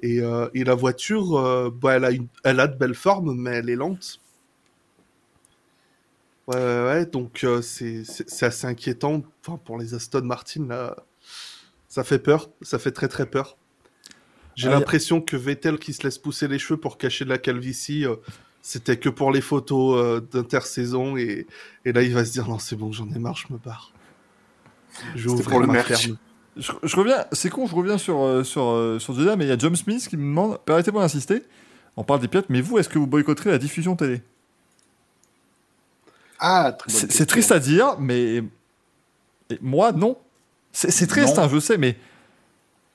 et, 0.03 0.21
euh, 0.21 0.49
et 0.55 0.65
la 0.65 0.75
voiture, 0.75 1.37
euh, 1.39 1.71
bah, 1.71 1.95
elle, 1.97 2.05
a 2.05 2.11
une, 2.13 2.29
elle 2.45 2.61
a 2.61 2.69
de 2.69 2.77
belles 2.77 2.95
formes, 2.95 3.35
mais 3.35 3.51
elle 3.53 3.71
est 3.71 3.77
lente. 3.77 4.21
Ouais, 6.47 6.57
ouais, 6.57 6.85
ouais, 6.85 7.07
donc 7.07 7.43
euh, 7.45 7.63
c'est 7.63 8.05
c'est- 8.05 8.29
c'est 8.29 8.47
assez 8.47 8.67
inquiétant 8.67 9.23
enfin, 9.47 9.59
pour 9.65 9.79
les 9.79 9.95
Aston 9.95 10.23
Martin, 10.23 10.67
là. 10.69 10.97
Ça 11.89 12.05
fait 12.05 12.19
peur, 12.19 12.51
ça 12.63 12.79
fait 12.79 12.91
très 12.93 13.09
très 13.09 13.27
peur. 13.27 13.57
J'ai 14.57 14.69
Ah, 14.69 14.73
l'impression 14.73 15.21
que 15.21 15.37
Vettel 15.37 15.79
qui 15.79 15.93
se 15.93 16.03
laisse 16.05 16.19
pousser 16.19 16.49
les 16.49 16.59
cheveux 16.59 16.79
pour 16.81 16.99
cacher 16.99 17.25
de 17.25 17.31
la 17.31 17.39
calvitie, 17.39 18.07
euh, 18.07 18.17
c'était 18.67 18.97
que 18.97 19.11
pour 19.11 19.31
les 19.31 19.43
photos 19.43 20.01
euh, 20.03 20.21
d'intersaison, 20.33 21.19
et, 21.19 21.47
et 21.85 21.93
là 21.93 22.03
il 22.03 22.15
va 22.15 22.25
se 22.25 22.33
dire 22.33 22.49
non 22.49 22.59
c'est 22.59 22.77
bon, 22.77 22.91
j'en 22.93 23.07
ai 23.11 23.19
marre, 23.19 23.37
je 23.37 23.53
me 23.53 23.59
barre. 23.59 23.93
Je 25.15 25.29
vais 25.29 25.43
pour 25.43 25.61
le 25.61 25.67
ma 25.67 25.75
merch. 25.75 25.89
ferme. 25.89 26.17
Je, 26.57 26.73
je 26.83 26.97
reviens, 26.97 27.27
c'est 27.33 27.51
con, 27.51 27.67
je 27.67 27.75
reviens 27.75 27.99
sur, 27.99 28.23
euh, 28.23 28.43
sur, 28.43 28.65
euh, 28.69 28.99
sur 28.99 29.13
mais 29.37 29.45
il 29.45 29.49
y 29.49 29.53
a 29.53 29.59
John 29.59 29.75
Smith 29.77 30.07
qui 30.09 30.17
me 30.17 30.23
demande, 30.23 30.59
permettez-moi 30.65 31.03
d'insister, 31.03 31.43
on 31.97 32.05
parle 32.05 32.21
des 32.21 32.29
pilotes, 32.29 32.47
mais 32.49 32.61
vous, 32.63 32.79
est-ce 32.79 32.89
que 32.89 32.99
vous 32.99 33.07
boycotterez 33.09 33.51
la 33.51 33.59
diffusion 33.59 33.97
télé? 33.97 34.23
Ah, 36.39 36.77
C'est 36.89 37.27
triste 37.27 37.53
à 37.53 37.59
dire, 37.59 37.97
mais 37.99 38.43
et 39.51 39.59
moi, 39.61 39.93
non. 39.93 40.17
C'est 40.73 41.07
triste, 41.07 41.37
Non. 41.37 41.45
hein, 41.45 41.49
je 41.53 41.59
sais, 41.61 41.77
mais 41.77 41.97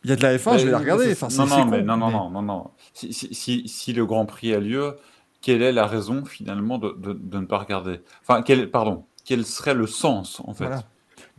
il 0.03 0.09
y 0.09 0.13
a 0.13 0.15
de 0.15 0.21
la 0.23 0.37
F1, 0.37 0.57
je 0.57 0.65
vais 0.65 0.71
la 0.71 0.79
regarder. 0.79 1.11
Enfin, 1.11 1.27
non, 1.29 1.45
non, 1.45 1.63
con, 1.63 1.65
mais 1.69 1.81
non, 1.83 1.97
non, 1.97 2.07
mais- 2.07 2.13
non, 2.13 2.29
non, 2.31 2.41
non. 2.41 2.71
Si, 2.93 3.13
si, 3.13 3.33
si, 3.33 3.67
si 3.67 3.93
le 3.93 4.05
Grand 4.05 4.25
Prix 4.25 4.53
a 4.53 4.59
lieu, 4.59 4.95
quelle 5.41 5.61
est 5.61 5.71
la 5.71 5.85
raison 5.87 6.25
finalement 6.25 6.77
de, 6.77 6.95
de, 6.97 7.13
de 7.13 7.39
ne 7.39 7.45
pas 7.45 7.57
regarder? 7.59 8.01
Enfin, 8.21 8.41
quel, 8.41 8.69
pardon, 8.71 9.05
quel 9.25 9.45
serait 9.45 9.73
le 9.73 9.87
sens 9.87 10.41
en 10.45 10.53
fait? 10.53 10.65
Voilà. 10.65 10.83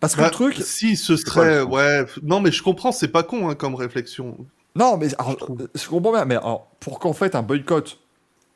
Parce 0.00 0.14
que 0.14 0.20
Bah, 0.20 0.26
le 0.26 0.30
truc, 0.32 0.56
Si, 0.62 0.96
ce 0.96 1.16
serait. 1.16 1.62
Ouais. 1.62 2.06
Non, 2.22 2.40
mais 2.40 2.50
je 2.52 2.62
comprends, 2.62 2.92
c'est 2.92 3.08
pas 3.08 3.22
con 3.22 3.48
hein, 3.50 3.54
comme 3.54 3.74
réflexion. 3.74 4.36
Non, 4.76 4.96
mais 4.96 5.08
alors, 5.18 5.36
euh, 5.58 5.66
je 5.74 5.88
comprends 5.88 6.12
bien, 6.12 6.24
mais 6.24 6.36
alors, 6.36 6.68
pour 6.80 6.98
qu'en 6.98 7.12
fait 7.12 7.34
un 7.34 7.42
boycott 7.42 7.98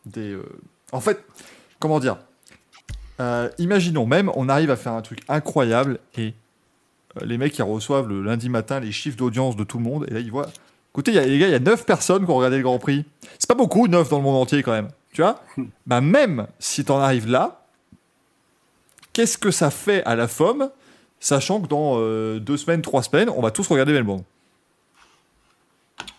des. 0.07 0.31
euh, 0.33 0.45
En 0.93 1.01
fait, 1.01 1.25
comment 1.81 2.01
dire? 2.01 2.16
Euh, 3.21 3.49
Imaginons 3.59 4.07
même, 4.07 4.31
on 4.35 4.49
arrive 4.49 4.71
à 4.71 4.77
faire 4.77 4.93
un 4.93 5.03
truc 5.03 5.21
incroyable 5.29 5.99
et 6.16 6.35
euh, 7.21 7.25
les 7.25 7.39
mecs 7.39 7.57
ils 7.59 7.62
reçoivent 7.62 8.09
le 8.09 8.23
lundi 8.23 8.49
matin 8.49 8.81
les 8.81 8.91
chiffres 8.93 9.16
d'audience 9.16 9.55
de 9.57 9.62
tout 9.65 9.79
le 9.79 9.85
monde 9.85 10.05
et 10.09 10.15
là 10.15 10.21
ils 10.21 10.31
voient. 10.33 10.49
Écoutez, 10.93 11.12
il 11.12 11.15
y 11.15 11.19
a- 11.19 11.27
les 11.27 11.39
gars, 11.39 11.47
il 11.49 11.53
y 11.53 11.57
a 11.57 11.61
9 11.61 11.85
personnes 11.87 12.25
qui 12.25 12.31
ont 12.31 12.37
regardé 12.37 12.57
le 12.57 12.62
Grand 12.62 12.79
Prix. 12.79 13.05
C'est 13.39 13.49
pas 13.49 13.55
beaucoup, 13.55 13.87
9 13.89 14.09
dans 14.09 14.19
le 14.19 14.23
monde 14.25 14.37
entier 14.37 14.62
quand 14.62 14.73
même. 14.73 14.89
Tu 15.15 15.23
vois? 15.23 15.43
Bah, 15.86 16.01
même 16.03 16.47
si 16.59 16.85
t'en 16.85 16.99
arrives 16.99 17.28
là, 17.28 17.62
qu'est-ce 19.15 19.39
que 19.39 19.51
ça 19.51 19.70
fait 19.70 20.05
à 20.05 20.15
la 20.16 20.28
FOM, 20.28 20.70
sachant 21.20 21.61
que 21.62 21.69
dans 21.69 21.99
2 22.39 22.57
semaines, 22.57 22.82
3 22.82 23.03
semaines, 23.05 23.31
on 23.31 23.41
va 23.41 23.51
tous 23.51 23.66
regarder 23.69 23.93
Melbourne? 23.93 24.24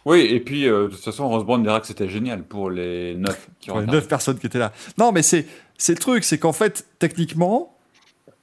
Oui, 0.06 0.20
et 0.22 0.40
puis 0.40 0.68
euh, 0.68 0.84
de 0.88 0.94
toute 0.94 1.04
façon, 1.04 1.28
Rose 1.28 1.44
Brown 1.44 1.62
dira 1.64 1.82
que 1.82 1.88
c'était 1.88 2.08
génial 2.08 2.44
pour 2.44 2.70
les 2.70 3.16
neuf 3.16 3.50
qui 3.60 3.72
neuf 3.72 4.08
personnes 4.08 4.38
qui 4.38 4.46
étaient 4.46 4.60
là. 4.60 4.72
Non, 5.00 5.12
mais 5.12 5.24
c'est 5.24 5.48
c'est 5.78 5.94
le 5.94 6.00
truc, 6.00 6.24
c'est 6.24 6.38
qu'en 6.38 6.54
fait, 6.54 6.86
techniquement, 7.00 7.76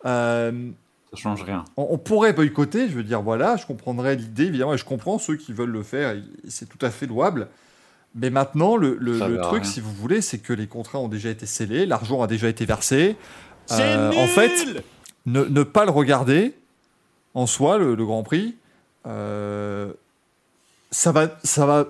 euh, 0.05 0.71
Ça 1.13 1.17
change 1.17 1.43
rien. 1.45 1.65
on, 1.77 1.87
on 1.91 1.99
pourrait 1.99 2.33
boycotter. 2.33 2.89
Je 2.89 2.95
veux 2.95 3.05
dire, 3.05 3.23
voilà, 3.23 3.57
je 3.57 3.65
comprendrais 3.65 4.17
l'idée, 4.17 4.47
évidemment, 4.47 4.75
et 4.75 4.79
je 4.79 4.85
comprends 4.85 5.19
ceux 5.19 5.37
qui 5.37 5.53
veulent 5.53 5.71
le 5.71 5.85
faire, 5.85 6.17
c'est 6.49 6.69
tout 6.69 6.85
à 6.85 6.91
fait 6.91 7.07
louable. 7.07 7.49
Mais 8.15 8.29
maintenant, 8.31 8.77
le, 8.77 8.97
truc, 9.19 9.63
rien. 9.63 9.65
si 9.65 9.81
vous 9.81 9.93
voulez, 9.93 10.21
c'est 10.21 10.39
que 10.39 10.53
les 10.53 10.67
contrats 10.67 10.99
ont 10.99 11.09
déjà 11.09 11.31
été 11.31 11.47
scellés, 11.47 11.87
l'argent 11.87 12.23
a 12.23 12.27
déjà 12.27 12.49
été 12.49 12.65
versé. 12.67 13.17
Euh, 13.71 14.13
en 14.13 14.27
fait, 14.27 14.85
ne, 15.25 15.45
ne 15.45 15.63
pas 15.63 15.85
le 15.87 15.91
regarder 15.93 16.55
en 17.35 17.47
soi, 17.47 17.79
le, 17.79 17.95
le 17.95 18.05
Grand 18.05 18.23
Prix, 18.23 18.57
euh, 19.07 19.93
ça, 20.91 21.11
va, 21.13 21.39
ça 21.43 21.65
va 21.65 21.87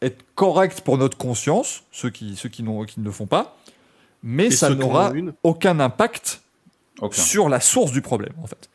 être 0.00 0.22
correct 0.36 0.82
pour 0.82 0.96
notre 0.98 1.16
conscience, 1.16 1.82
ceux 1.90 2.10
qui, 2.10 2.36
ceux 2.36 2.48
qui, 2.48 2.62
n'ont- 2.62 2.84
qui 2.84 3.00
ne 3.00 3.04
le 3.04 3.10
font 3.10 3.26
pas, 3.26 3.56
mais 4.22 4.46
Et 4.46 4.50
ça 4.52 4.70
n'aura 4.70 5.12
aucun 5.42 5.80
impact 5.80 6.42
Aucun. 7.00 7.20
sur 7.20 7.48
la 7.48 7.58
source 7.60 7.90
du 7.90 8.00
problème, 8.02 8.32
en 8.42 8.46
fait. 8.46 8.68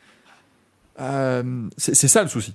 Euh, 1.00 1.68
c'est 1.78 1.94
c'est 1.94 2.08
ça 2.08 2.22
le 2.22 2.28
souci. 2.28 2.52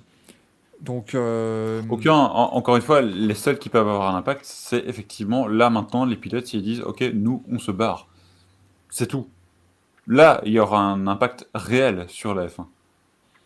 Donc, 0.80 1.14
euh, 1.14 1.82
Aucun, 1.90 2.12
en- 2.14 2.54
encore 2.54 2.76
une 2.76 2.82
fois, 2.82 3.00
les 3.00 3.34
seuls 3.34 3.58
qui 3.58 3.68
peuvent 3.68 3.88
avoir 3.88 4.14
un 4.14 4.18
impact, 4.18 4.42
c'est 4.44 4.84
effectivement 4.86 5.48
là 5.48 5.70
maintenant 5.70 6.04
les 6.04 6.16
pilotes 6.16 6.52
ils 6.54 6.62
disent 6.62 6.82
ok 6.82 7.02
nous 7.14 7.42
on 7.50 7.58
se 7.58 7.72
barre, 7.72 8.06
c'est 8.88 9.08
tout. 9.08 9.26
Là 10.06 10.40
il 10.44 10.52
y 10.52 10.60
aura 10.60 10.80
un 10.80 11.06
impact 11.08 11.48
réel 11.54 12.06
sur 12.08 12.32
la 12.34 12.46
F1 12.46 12.66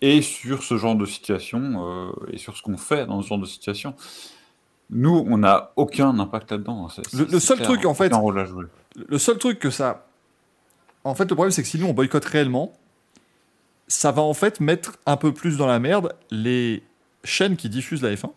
et 0.03 0.21
sur 0.21 0.63
ce 0.63 0.77
genre 0.77 0.95
de 0.95 1.07
situation 1.07 2.11
euh, 2.11 2.11
et 2.33 2.37
sur 2.39 2.57
ce 2.57 2.63
qu'on 2.63 2.77
fait 2.77 3.07
dans 3.07 3.23
ce 3.23 3.29
genre 3.29 3.39
de 3.39 3.47
situation. 3.47 3.95
Nous 4.91 5.25
on 5.27 5.39
n'a 5.39 5.73
aucun 5.77 6.19
impact 6.19 6.51
là-dedans. 6.51 6.89
Le- 7.15 7.41
seul 7.41 7.57
clair, 7.57 7.69
truc, 7.69 7.87
en 7.87 7.95
fait- 7.95 8.13
rôle 8.13 8.39
à 8.41 8.45
jouer. 8.45 8.67
le 8.95 9.17
seul 9.19 9.39
truc 9.39 9.59
que 9.59 9.71
ça. 9.71 10.07
En 11.05 11.15
fait, 11.17 11.25
le 11.25 11.35
problème, 11.35 11.51
c'est 11.51 11.63
que 11.63 11.69
si 11.69 11.79
nous 11.79 11.87
on 11.87 11.95
boycotte 11.95 12.25
réellement, 12.27 12.75
ça 13.89 14.13
va 14.13 14.23
en 14.23 14.35
fait 14.35 14.61
mettre 14.61 14.99
un 15.07 15.17
peu 15.17 15.33
plus 15.33 15.57
dans 15.57 15.67
la 15.67 15.79
merde 15.79 16.15
les 16.31 16.83
chaînes 17.25 17.57
qui 17.57 17.69
diffusent 17.69 18.03
la 18.03 18.15
F1. 18.15 18.31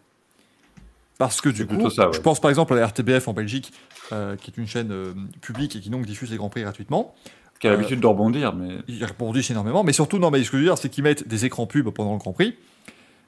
Parce 1.18 1.40
que 1.40 1.48
du 1.50 1.66
coup, 1.66 1.76
plutôt 1.76 1.90
ça, 1.90 2.08
ouais. 2.10 2.14
je 2.14 2.20
pense 2.22 2.42
par 2.42 2.50
exemple 2.50 2.74
à 2.74 2.76
la 2.78 2.88
RTBF 2.88 3.28
en 3.30 3.34
Belgique, 3.34 3.72
euh, 4.12 4.36
qui 4.36 4.52
est 4.52 4.58
une 4.58 4.68
chaîne 4.68 4.92
euh, 4.92 5.14
publique 5.42 5.76
et 5.76 5.80
qui 5.80 5.90
donc 5.90 6.06
diffuse 6.06 6.30
les 6.30 6.36
Grands 6.38 6.50
Prix 6.50 6.62
gratuitement. 6.64 7.16
Qui 7.60 7.68
a 7.68 7.72
Euh, 7.72 7.76
l'habitude 7.78 8.02
de 8.02 8.08
rebondir, 8.08 8.54
mais 8.54 8.80
Ils 8.90 9.06
rebondissent 9.06 9.50
énormément, 9.50 9.84
mais 9.86 9.94
surtout, 9.94 10.20
non, 10.20 10.30
mais 10.30 10.44
ce 10.44 10.52
que 10.52 10.58
je 10.58 10.64
veux 10.64 10.68
dire, 10.68 10.78
c'est 10.78 10.90
qu'ils 10.90 11.06
mettent 11.06 11.26
des 11.28 11.46
écrans 11.46 11.68
pubs 11.68 11.90
pendant 11.92 12.12
le 12.12 12.18
Grand 12.20 12.34
Prix. 12.34 12.56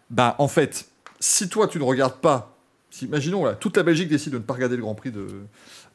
Bah, 0.10 0.36
en 0.38 0.50
fait, 0.50 0.90
si 1.22 1.48
toi 1.48 1.68
tu 1.70 1.80
ne 1.80 1.84
regardes 1.84 2.18
pas, 2.20 2.54
si, 2.90 3.06
imaginons 3.06 3.46
là, 3.46 3.54
toute 3.56 3.78
la 3.78 3.84
Belgique 3.84 4.10
décide 4.10 4.34
de 4.34 4.38
ne 4.38 4.44
pas 4.44 4.54
regarder 4.56 4.76
le 4.76 4.82
Grand 4.82 4.96
Prix 4.96 5.12
de- 5.12 5.44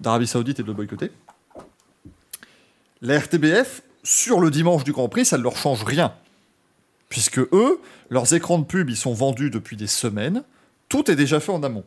d'Arabie 0.01 0.27
Saoudite 0.27 0.61
et 0.61 0.63
de 0.63 0.69
le 0.69 0.75
boycotter, 0.75 1.11
la 3.03 3.19
RTBF, 3.19 3.83
sur 4.03 4.41
le 4.41 4.51
dimanche 4.51 4.85
du 4.85 4.93
Grand 4.93 5.09
Prix, 5.09 5.25
ça 5.27 5.37
ne 5.39 5.43
leur 5.43 5.57
change 5.57 5.83
rien. 5.85 6.15
Puisque 7.13 7.41
eux, 7.41 7.79
leurs 8.09 8.33
écrans 8.33 8.59
de 8.59 8.65
pub, 8.65 8.89
ils 8.89 8.97
sont 8.97 9.13
vendus 9.13 9.51
depuis 9.51 9.77
des 9.77 9.87
semaines, 9.87 10.45
tout 10.89 11.11
est 11.11 11.15
déjà 11.15 11.41
fait 11.41 11.53
en 11.53 11.63
amont. 11.63 11.85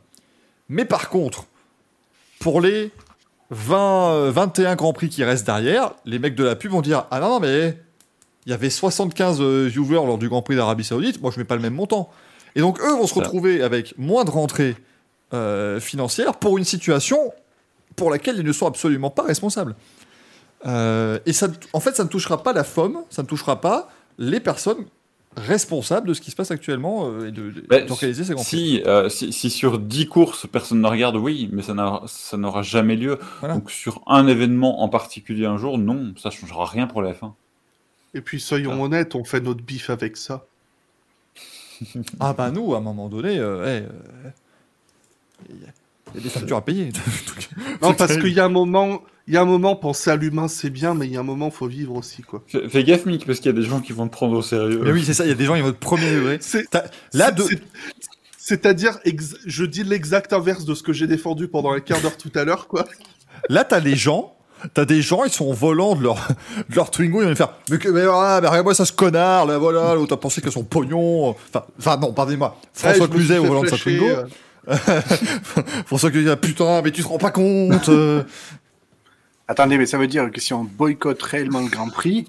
Mais 0.70 0.86
par 0.86 1.10
contre, 1.10 1.48
pour 2.38 2.62
les 2.62 2.92
20, 3.50 4.12
euh, 4.12 4.32
21 4.32 4.76
Grands 4.76 4.94
Prix 4.94 5.10
qui 5.10 5.24
restent 5.24 5.48
derrière, 5.48 5.96
les 6.06 6.20
mecs 6.20 6.36
de 6.36 6.44
la 6.44 6.56
pub 6.56 6.70
vont 6.70 6.82
dire 6.82 7.08
Ah 7.10 7.20
non, 7.20 7.30
non, 7.30 7.40
mais 7.40 7.76
il 8.46 8.52
y 8.52 8.54
avait 8.54 8.70
75 8.70 9.42
euh, 9.42 9.66
viewers 9.66 10.06
lors 10.06 10.20
du 10.20 10.30
Grand 10.30 10.44
Prix 10.44 10.58
d'Arabie 10.58 10.84
Saoudite, 10.84 11.20
moi 11.24 11.32
je 11.34 11.40
mets 11.40 11.44
pas 11.44 11.56
le 11.56 11.64
même 11.64 11.74
montant. 11.74 12.12
Et 12.54 12.62
donc 12.62 12.80
eux 12.80 12.92
vont 12.92 13.08
se 13.08 13.16
retrouver 13.16 13.64
avec 13.64 13.98
moins 13.98 14.26
de 14.26 14.30
rentrées 14.30 14.76
euh, 15.34 15.80
financières 15.80 16.36
pour 16.36 16.60
une 16.60 16.66
situation 16.66 17.34
pour 17.96 18.12
laquelle 18.12 18.38
ils 18.38 18.46
ne 18.46 18.54
sont 18.54 18.68
absolument 18.68 19.10
pas 19.10 19.24
responsables. 19.24 19.76
Euh, 20.68 21.18
et 21.26 21.34
ça, 21.34 21.48
en 21.74 21.80
fait, 21.80 21.96
ça 21.96 22.04
ne 22.04 22.10
touchera 22.10 22.44
pas 22.44 22.54
la 22.54 22.64
FOM, 22.64 23.00
ça 23.10 23.24
ne 23.24 23.28
touchera 23.28 23.60
pas 23.60 23.90
les 24.20 24.40
personnes 24.40 24.86
responsables 25.36 26.08
de 26.08 26.14
ce 26.14 26.22
qui 26.22 26.32
se 26.32 26.36
passe 26.36 26.52
actuellement 26.52 27.08
euh, 27.10 27.28
et 27.28 27.32
de- 27.32 27.52
de- 27.52 27.66
Mais 27.70 27.84
d'organiser 27.84 28.24
ces 28.24 28.34
Grands 28.34 28.44
si, 28.44 28.82
euh, 28.86 29.10
si, 29.10 29.34
si 29.34 29.50
sur 29.50 29.80
10 29.80 30.08
courses 30.08 30.48
personne 30.48 30.82
ne 30.82 30.88
regarde, 30.88 31.16
oui, 31.18 31.50
mais 31.52 31.62
ça 31.62 31.74
n'a- 31.74 32.02
ça 32.08 32.38
n'aura 32.38 32.62
jamais 32.62 32.96
lieu. 32.96 33.20
Voilà. 33.42 33.56
Donc 33.56 33.70
sur 33.72 34.02
un 34.08 34.28
événement 34.28 34.82
en 34.82 34.90
particulier 34.90 35.46
un 35.46 35.58
jour, 35.58 35.78
non, 35.78 36.14
ça 36.18 36.30
changera 36.30 36.66
rien 36.66 36.88
pour 36.88 37.02
la 37.02 37.12
F1. 37.14 37.34
Et 38.14 38.22
puis 38.22 38.40
soyons 38.40 38.74
Ah. 38.76 38.84
honnêtes, 38.86 39.14
on 39.16 39.24
fait 39.26 39.42
notre 39.42 39.62
bif 39.62 39.90
avec 39.90 40.16
ça. 40.18 40.46
Ah 42.22 42.32
bah 42.34 42.52
nous, 42.52 42.74
à 42.74 42.78
un 42.78 42.82
moment 42.82 43.10
donné, 43.10 43.38
euh, 43.38 43.66
eh, 43.66 43.84
euh, 44.28 44.30
il 45.50 45.56
y, 45.62 45.66
a- 45.66 45.74
il 46.16 46.20
y 46.20 46.22
a 46.22 46.24
des 46.24 46.30
factures 46.30 46.58
à 46.58 46.62
payer. 46.66 46.90
Non, 47.82 47.94
parce 47.94 48.16
qu'il 48.18 48.34
y 48.34 48.40
a 48.40 48.46
un 48.46 48.50
moment, 48.50 49.02
il 49.28 49.34
y 49.34 49.38
a 49.38 49.42
un 49.42 49.46
moment, 49.46 49.76
penser 49.76 50.10
à 50.10 50.16
l'humain 50.16 50.48
c'est 50.48 50.70
bien, 50.70 50.94
mais 50.94 51.06
il 51.08 51.14
y 51.14 51.18
a 51.18 51.20
un 51.20 51.24
moment, 51.24 51.52
faut 51.52 51.68
vivre 51.68 51.96
aussi, 51.96 52.22
quoi. 52.22 52.42
Fais, 52.48 52.68
fais 52.70 52.84
gaffe, 52.84 53.06
Mick, 53.06 53.26
parce 53.26 53.40
qu'il 53.40 53.48
y 53.52 53.56
a 53.56 53.60
des 53.60 53.68
gens 53.68 53.80
qui 53.82 53.92
vont 53.94 54.08
te 54.08 54.12
prendre 54.14 54.36
au 54.38 54.42
sérieux. 54.42 54.82
Mais 54.84 54.92
oui, 54.92 55.04
c'est 55.06 55.14
ça, 55.14 55.26
il 55.26 55.30
y 55.30 55.32
a 55.32 55.36
des 55.36 55.46
gens, 55.46 55.56
ils 55.56 55.64
vont 55.64 55.70
être 55.70 55.78
premier 55.80 56.10
degré. 56.12 56.40
Là, 57.14 57.32
de... 57.32 57.44
c'est- 57.44 57.62
c'est-à-dire, 58.38 59.00
ex- 59.06 59.36
je 59.46 59.66
dis 59.66 59.84
l'exact 59.84 60.32
inverse 60.34 60.66
de 60.66 60.74
ce 60.76 60.84
que 60.84 60.94
j'ai 60.94 61.08
défendu 61.08 61.48
pendant 61.48 61.72
un 61.72 61.80
quart 61.80 62.00
d'heure 62.02 62.18
tout 62.18 62.32
à 62.36 62.44
l'heure, 62.44 62.68
quoi. 62.68 62.86
là 63.50 63.64
t'as 63.64 63.80
les 63.80 63.96
gens, 63.96 64.36
t'as 64.76 64.86
des 64.86 65.02
gens, 65.02 65.24
ils 65.24 65.32
sont 65.32 65.46
au 65.46 65.54
volant 65.54 65.96
de 65.96 66.04
leur, 66.04 66.16
de 66.70 66.76
leur 66.76 66.92
Twingo, 66.92 67.24
ils 67.24 67.30
vont 67.30 67.36
faire 67.36 67.54
Mais, 67.72 67.78
mais, 67.86 68.06
voilà, 68.06 68.42
mais 68.42 68.48
regarde-moi 68.48 68.76
ça, 68.76 68.86
ce 68.86 68.92
connard, 68.94 69.48
là, 69.48 69.58
voilà, 69.58 69.96
l'autre 69.96 70.14
a 70.14 70.20
pensé 70.20 70.42
que 70.42 70.52
son 70.52 70.64
pognon. 70.64 71.30
Enfin, 71.30 71.66
enfin 71.80 71.98
non, 71.98 72.14
pardonnez-moi. 72.14 72.56
François 72.74 73.06
Ouais, 73.06 73.12
Cluzet 73.12 73.40
au 73.40 73.46
volant 73.46 73.64
de 73.64 73.68
sa 73.70 73.78
Twingo. 73.78 74.06
euh, 74.06 74.24
François 75.86 76.12
Cluzet, 76.12 76.32
ah, 76.32 76.36
putain, 76.38 76.82
mais 76.82 76.92
tu 76.92 77.04
te 77.04 77.08
rends 77.08 77.18
pas 77.18 77.32
compte. 77.32 77.90
euh. 77.90 78.24
Attendez, 79.48 79.78
mais 79.78 79.86
ça 79.86 79.98
veut 79.98 80.08
dire 80.08 80.32
que 80.32 80.42
si 80.42 80.54
on 80.54 80.64
boycotte 80.64 81.22
réellement 81.22 81.62
le 81.62 81.70
Grand 81.70 81.90
Prix, 81.90 82.28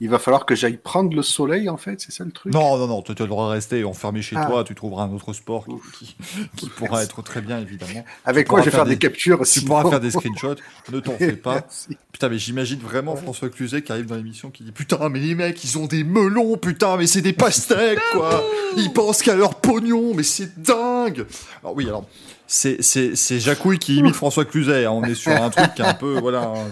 il 0.00 0.08
va 0.08 0.18
falloir 0.18 0.46
que 0.46 0.54
j'aille 0.54 0.76
prendre 0.76 1.14
le 1.16 1.22
soleil, 1.22 1.68
en 1.68 1.76
fait, 1.76 2.00
c'est 2.00 2.12
ça 2.12 2.24
le 2.24 2.30
truc? 2.30 2.52
Non, 2.52 2.78
non, 2.78 2.86
non, 2.86 3.02
tu 3.02 3.14
tu 3.14 3.22
devras 3.22 3.48
rester 3.50 3.82
enfermé 3.84 4.22
chez 4.22 4.36
Ah. 4.38 4.46
toi, 4.46 4.64
tu 4.64 4.74
trouveras 4.74 5.04
un 5.04 5.12
autre 5.12 5.32
sport 5.32 5.66
qui, 5.98 6.14
qui- 6.16 6.48
qui 6.56 6.68
pourra 6.68 7.02
être 7.02 7.20
très 7.22 7.40
bien, 7.40 7.58
évidemment. 7.60 8.04
Avec 8.24 8.46
tu 8.46 8.50
quoi 8.50 8.58
pourras 8.58 8.64
je 8.64 8.70
vais 8.70 8.76
faire 8.76 8.84
des, 8.84 8.90
des- 8.92 8.98
captures 8.98 9.38
Tu 9.40 9.44
sinon. 9.46 9.66
pourras 9.66 9.90
faire 9.90 10.00
des 10.00 10.10
screenshots, 10.12 10.54
ne 10.92 11.00
t'en 11.00 11.16
fais 11.18 11.32
pas. 11.32 11.54
Merci. 11.54 11.96
Putain, 12.12 12.28
mais 12.28 12.38
j'imagine 12.38 12.78
vraiment 12.80 13.16
François 13.16 13.48
Cluzet 13.48 13.82
qui 13.82 13.92
arrive 13.92 14.06
dans 14.06 14.14
l'émission 14.16 14.50
qui 14.50 14.62
dit 14.64 14.72
Putain, 14.72 15.08
mais 15.08 15.18
les 15.20 15.34
mecs, 15.34 15.62
ils 15.64 15.78
ont 15.78 15.86
des 15.86 16.04
melons, 16.04 16.56
putain, 16.56 16.96
mais 16.96 17.06
c'est 17.06 17.20
des 17.22 17.32
pastèques, 17.32 17.98
quoi 18.12 18.44
Ils 18.76 18.92
pensent 18.92 19.22
qu'à 19.22 19.34
leur 19.34 19.56
pognon, 19.56 20.14
mais 20.14 20.22
c'est 20.22 20.60
dingue 20.60 21.26
Alors, 21.62 21.74
oui, 21.76 21.86
alors, 21.88 22.04
c'est, 22.50 22.82
c'est, 22.82 23.14
c'est 23.14 23.38
Jacouille 23.38 23.78
qui 23.78 23.96
imite 23.96 24.14
François 24.14 24.44
Cluzet, 24.46 24.86
hein. 24.86 24.90
on 24.90 25.04
est 25.04 25.14
sur 25.14 25.30
un 25.32 25.50
truc 25.50 25.74
qui 25.74 25.82
est 25.82 25.84
un 25.84 25.92
peu, 25.94 26.18
voilà, 26.18 26.44
hein, 26.44 26.70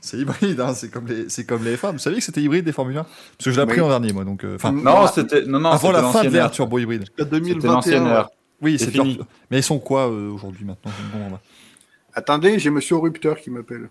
c'est, 0.00 0.16
hybride, 0.16 0.60
hein. 0.60 0.74
c'est, 0.74 0.90
comme 0.90 1.06
les, 1.08 1.28
c'est 1.28 1.44
comme 1.44 1.64
les 1.64 1.76
femmes. 1.76 1.96
Vous 1.96 1.98
saviez 1.98 2.20
que 2.20 2.24
c'était 2.24 2.40
hybride 2.40 2.64
des 2.64 2.72
Formule 2.72 2.96
1 2.96 3.02
Parce 3.02 3.14
que 3.44 3.50
je 3.50 3.56
l'ai 3.56 3.62
appris 3.62 3.80
Oui. 3.80 3.86
en 3.86 3.88
dernier, 3.88 4.12
moi, 4.12 4.24
donc, 4.24 4.44
euh, 4.44 4.56
Non, 4.72 5.06
c'était 5.08 5.44
non, 5.44 5.58
non, 5.60 5.70
avant 5.70 5.90
la 5.90 6.04
fin 6.04 6.22
de 6.22 6.28
l'ère 6.28 6.44
ère. 6.44 6.50
turbo 6.52 6.78
hybride. 6.78 7.04
C'était 7.18 7.28
2021. 7.30 7.72
l'ancienne 7.72 8.06
ère. 8.06 8.28
Oui, 8.62 8.78
C'est 8.78 8.92
fini. 8.92 9.16
leur- 9.16 9.26
Mais 9.50 9.58
ils 9.58 9.62
sont 9.64 9.80
quoi 9.80 10.08
euh, 10.08 10.30
aujourd'hui, 10.30 10.64
maintenant? 10.64 10.92
Attendez, 12.14 12.58
j'ai 12.60 12.70
Monsieur 12.70 12.96
Rupteur 12.96 13.38
qui 13.40 13.50
m'appelle. 13.50 13.88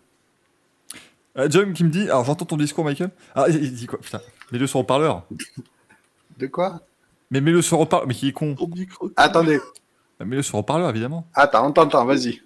Euh, 1.37 1.47
John 1.49 1.73
qui 1.73 1.83
me 1.83 1.89
dit 1.89 2.03
Alors 2.09 2.23
j'entends 2.25 2.45
ton 2.45 2.57
discours, 2.57 2.85
Michael. 2.85 3.09
Ah, 3.35 3.45
il 3.49 3.73
dit 3.73 3.85
quoi? 3.87 3.99
Putain, 3.99 4.21
mets-le 4.51 4.67
sur 4.67 4.79
haut-parleur. 4.79 5.23
De 6.37 6.47
quoi? 6.47 6.81
Mais 7.31 7.41
mets-le 7.41 7.61
sur 7.61 7.79
haut-parleur. 7.79 8.07
Mais 8.07 8.13
qui 8.13 8.27
est 8.29 8.31
con 8.33 8.55
Au 8.59 8.67
micro. 8.67 9.09
Attendez. 9.15 9.59
Bah, 10.21 10.25
Mets-le 10.27 10.43
sur 10.43 10.59
haut-parleur, 10.59 10.91
évidemment. 10.91 11.25
Attends, 11.33 11.67
on 11.67 11.71
t'entend, 11.71 12.05
vas-y. 12.05 12.41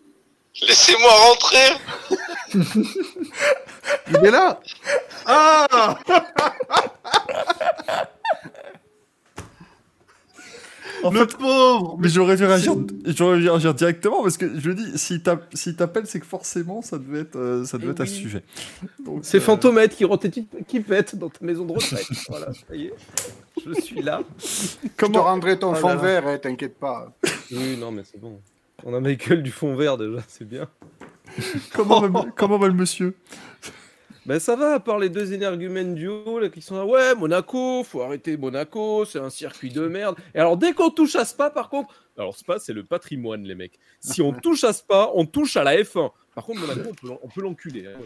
Laissez-moi 0.66 1.12
rentrer 1.12 2.64
Il 4.08 4.16
est 4.26 4.32
là 4.32 4.62
Ah 5.26 5.98
En 11.04 11.12
Le 11.12 11.28
pauvre 11.28 11.98
Mais 12.00 12.08
j'aurais 12.08 12.38
dû 12.38 12.46
réagir, 12.46 12.74
j'aurais 13.08 13.40
dû 13.40 13.50
réagir 13.50 13.74
directement 13.74 14.24
parce 14.24 14.38
que 14.38 14.58
je 14.58 14.72
dis, 14.72 14.98
s'il 14.98 15.22
tape- 15.22 15.54
s'il 15.54 15.76
t'appelle, 15.76 16.08
c'est 16.08 16.22
que 16.22 16.26
forcément 16.26 16.82
ça 16.82 16.98
devait 16.98 17.20
être, 17.20 17.36
euh, 17.36 17.66
ça 17.66 17.78
devait 17.78 17.92
être 17.92 18.02
à 18.02 18.06
ce 18.06 18.14
sujet. 18.14 18.44
C'est 19.22 19.38
euh, 19.38 19.42
Fantomètre 19.42 19.96
qui, 19.98 20.06
qui 20.68 20.80
pète 20.80 21.18
dans 21.18 21.30
ta 21.30 21.44
maison 21.46 21.66
de 21.66 21.74
retraite. 21.74 22.08
voilà, 22.30 22.48
ça 22.54 22.74
y 22.76 22.86
est. 22.86 22.94
Je 23.64 23.74
suis 23.82 24.02
là. 24.02 24.22
Je 24.40 24.88
te 24.88 24.94
Comment, 24.98 25.24
rendrai 25.24 25.58
ton 25.60 25.72
Oh 25.72 25.76
fond 25.76 25.88
là. 25.90 25.96
vert, 25.96 26.28
hein, 26.28 26.38
t'inquiète 26.38 26.78
pas. 26.78 27.12
Oui, 27.52 27.78
non, 27.78 27.92
mais 27.92 28.04
c'est 28.04 28.20
bon. 28.20 28.40
On 28.84 28.94
a 28.94 29.00
Michael 29.00 29.42
du 29.44 29.52
fond 29.52 29.76
vert 29.76 29.98
déjà, 29.98 30.20
c'est 30.28 30.48
bien. 30.48 30.68
comment, 31.74 32.02
va, 32.02 32.24
le- 32.26 32.32
comment 32.36 32.58
va 32.58 32.68
le 32.68 32.74
monsieur? 32.74 33.16
Ben 34.26 34.40
ça 34.40 34.56
va, 34.56 34.74
à 34.74 34.80
part 34.80 34.98
les 34.98 35.10
deux 35.10 35.34
énergumènes 35.34 35.94
du 35.94 36.08
haut 36.08 36.40
là, 36.40 36.50
qui 36.50 36.60
sont 36.62 36.76
là, 36.76 36.86
ouais, 36.86 37.14
Monaco, 37.14 37.84
faut 37.84 38.02
arrêter 38.02 38.38
Monaco, 38.38 39.06
c'est 39.06 39.20
un 39.20 39.30
circuit 39.30 39.70
de 39.70 39.88
merde. 39.88 40.16
Et 40.34 40.40
alors 40.40 40.58
dès 40.58 40.74
qu'on 40.74 40.90
touche 40.90 41.16
à 41.16 41.26
Spa, 41.26 41.52
par 41.52 41.70
contre, 41.70 41.94
alors 42.18 42.36
Spa 42.36 42.58
c'est 42.58 42.74
le 42.74 42.84
patrimoine 42.84 43.44
les 43.44 43.54
mecs. 43.54 43.78
Si 44.00 44.24
on 44.24 44.34
touche 44.42 44.64
à 44.64 44.74
Spa, 44.74 45.12
on 45.14 45.26
touche 45.28 45.58
à 45.58 45.64
la 45.64 45.76
F1. 45.78 46.10
Par 46.36 46.44
contre 46.46 46.60
Monaco, 46.62 46.90
on 47.24 47.30
peut 47.30 47.42
l'enculer. 47.42 47.86
hein. 47.88 47.98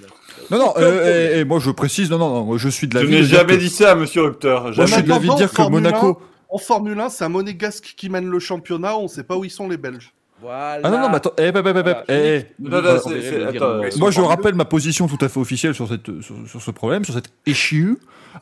Non, 0.51 0.59
non, 0.59 0.73
euh, 0.77 0.91
problème. 0.91 1.31
et, 1.35 1.39
et 1.39 1.45
moi 1.45 1.59
je 1.59 1.71
précise, 1.71 2.11
non, 2.11 2.19
non, 2.19 2.29
non, 2.31 2.43
moi 2.45 2.57
je 2.59 2.69
suis 2.69 2.87
de 2.87 2.93
Je 2.97 3.03
l'avis. 3.03 3.15
n'ai 3.15 3.23
jamais 3.23 3.53
que- 3.55 3.59
dit 3.59 3.69
ça, 3.69 3.95
Monsieur 3.95 4.21
Rupteur. 4.21 4.63
Moi 4.63 4.71
je 4.85 4.85
suis 4.93 5.03
de 5.03 5.09
l'avis 5.09 5.29
de 5.29 5.35
dire 5.35 5.51
que 5.51 5.61
Monaco. 5.69 6.21
En 6.51 6.57
Formule 6.57 6.99
1, 6.99 7.09
c'est 7.09 7.23
un 7.23 7.29
monégasque 7.29 7.93
qui 7.97 8.09
mène 8.09 8.27
le 8.27 8.39
championnat, 8.39 8.97
on 8.97 9.07
sait 9.07 9.23
pas 9.23 9.35
où 9.37 9.45
ils 9.45 9.51
sont 9.51 9.67
les 9.67 9.77
Belges. 9.77 10.13
Voilà. 10.41 10.79
Ah 10.83 10.89
non, 10.89 10.99
non, 10.99 11.09
mais 11.09 11.15
attends, 11.17 11.33
eh, 11.37 11.51
bah, 11.51 11.61
bah, 11.61 11.73
bah, 11.73 11.83
bah, 11.83 12.03
Voilà. 12.07 12.21
eh, 12.23 12.35
eh. 12.37 12.45
Non, 12.59 12.81
non, 12.81 12.97
c'est- 13.03 13.21
c'est- 13.21 13.43
attends, 13.43 13.65
euh, 13.65 13.89
Moi, 13.97 14.09
je 14.09 14.21
rappelle 14.21 14.55
ma 14.55 14.65
position 14.65 15.07
tout 15.07 15.17
à 15.23 15.27
fait 15.27 15.39
officielle 15.39 15.75
sur, 15.75 15.87
cette, 15.89 16.21
sur, 16.21 16.35
sur 16.47 16.61
ce 16.61 16.71
problème, 16.71 17.03
sur 17.03 17.13
cette 17.13 17.29
issue. 17.45 17.97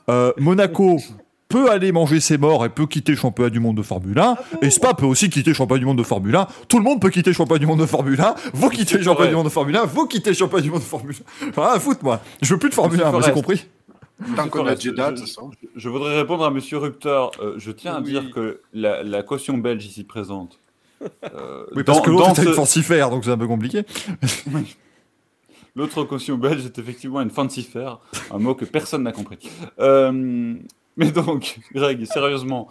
Euh, 0.10 0.32
Monaco 0.38 1.00
peut 1.50 1.70
aller 1.72 1.92
manger 1.92 2.20
ses 2.20 2.38
morts 2.38 2.66
et 2.66 2.70
peut 2.70 2.86
quitter 2.88 3.14
le 3.14 3.18
championnat 3.18 3.50
du 3.50 3.60
monde 3.60 3.78
de 3.78 3.82
Formule 3.82 4.20
1. 4.20 4.36
et 4.62 4.70
Spa 4.70 4.94
peut 4.94 5.06
aussi 5.06 5.30
quitter 5.30 5.52
le 5.52 5.56
championnat 5.56 5.80
du 5.80 5.86
monde 5.86 5.98
de 5.98 6.04
Formule 6.04 6.36
1. 6.36 6.48
Tout 6.68 6.78
le 6.78 6.84
monde 6.84 7.00
peut 7.02 7.10
quitter 7.10 7.30
le 7.30 7.36
championnat 7.36 7.60
du 7.60 7.66
monde 7.68 7.80
de 7.80 7.86
Formule 7.86 8.20
1. 8.20 8.36
Vous 8.54 8.70
quittez 8.70 8.98
le 8.98 9.04
championnat 9.04 9.16
vrai. 9.16 9.30
du 9.30 9.36
monde 9.36 9.46
de 9.46 9.50
Formule 9.52 9.76
1. 9.78 9.86
Vous 9.86 10.08
quittez 10.08 10.30
le 10.32 10.36
championnat 10.36 10.64
du 10.64 10.70
monde 10.72 10.80
de 10.82 10.86
Formule 10.86 11.16
1. 11.44 11.50
Enfin, 11.50 11.64
à 11.74 11.80
foutre, 11.80 12.04
moi. 12.04 12.20
Je 12.42 12.54
veux 12.54 12.60
plus 12.60 12.70
de 12.70 12.74
Formule 12.76 13.02
1, 13.02 13.06
Monsieur 13.06 13.10
vous 13.12 13.24
avez 13.24 13.42
Forest. 13.42 13.68
compris 14.26 14.36
Tant 14.36 14.50
qu'on 14.50 14.66
a 14.66 14.76
je- 14.76 14.90
de 14.90 14.96
toute 14.96 15.20
façon. 15.20 15.52
Je 15.76 15.90
voudrais 15.90 16.16
répondre 16.18 16.44
à 16.44 16.50
Monsieur 16.52 16.80
Rupteur. 16.80 17.32
Euh, 17.40 17.54
je 17.58 17.72
tiens 17.72 17.96
à 17.98 18.02
dire 18.02 18.32
que 18.32 18.62
la, 18.74 19.04
la 19.04 19.22
caution 19.24 19.58
belge 19.60 19.86
ici 19.86 20.04
présente. 20.04 20.60
euh, 21.34 21.66
Oui, 21.76 21.84
parce 21.84 22.00
dans- 22.00 22.04
que 22.04 22.10
l'autre 22.10 22.30
était 22.32 22.42
ce- 22.44 22.48
une 22.48 22.54
fancifère, 22.54 23.10
donc 23.12 23.24
c'est 23.26 23.32
un 23.32 23.38
peu 23.38 23.48
compliqué. 23.48 23.84
L'autre 25.76 26.04
caution 26.04 26.38
belge 26.38 26.66
est 26.66 26.80
effectivement 26.80 27.22
une 27.22 27.30
fancifère, 27.30 28.00
un 28.32 28.40
mot 28.40 28.56
que 28.56 28.66
personne 28.66 29.04
n'a 29.04 29.12
compris. 29.12 29.38
Euh, 29.80 30.56
mais 31.06 31.12
donc, 31.12 31.60
Greg, 31.74 32.04
sérieusement, 32.06 32.70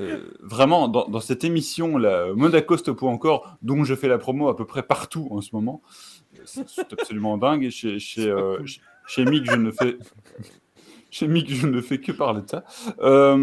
euh, 0.00 0.20
vraiment, 0.40 0.88
dans, 0.88 1.06
dans 1.08 1.20
cette 1.20 1.44
émission, 1.44 1.98
la 1.98 2.32
Monaco 2.34 2.76
Stop 2.76 3.02
ou 3.02 3.08
encore, 3.08 3.56
dont 3.62 3.84
je 3.84 3.94
fais 3.94 4.08
la 4.08 4.18
promo 4.18 4.48
à 4.48 4.56
peu 4.56 4.64
près 4.64 4.82
partout 4.82 5.28
en 5.30 5.40
ce 5.40 5.50
moment, 5.52 5.82
c'est 6.44 6.92
absolument 6.92 7.36
dingue. 7.44 7.64
Et 7.64 7.70
Chez, 7.70 7.98
chez, 7.98 8.28
euh, 8.28 8.64
chez- 8.64 8.80
chez 9.06 9.24
Mick, 9.24 9.48
je 9.50 9.56
ne 9.56 9.70
fais. 9.70 9.98
Chez 11.10 11.28
Mick, 11.28 11.52
je 11.52 11.66
ne 11.66 11.80
fais 11.80 11.98
que 12.00 12.12
parler 12.12 12.42
de 12.42 12.48
ça. 12.48 12.64
Euh, 13.00 13.36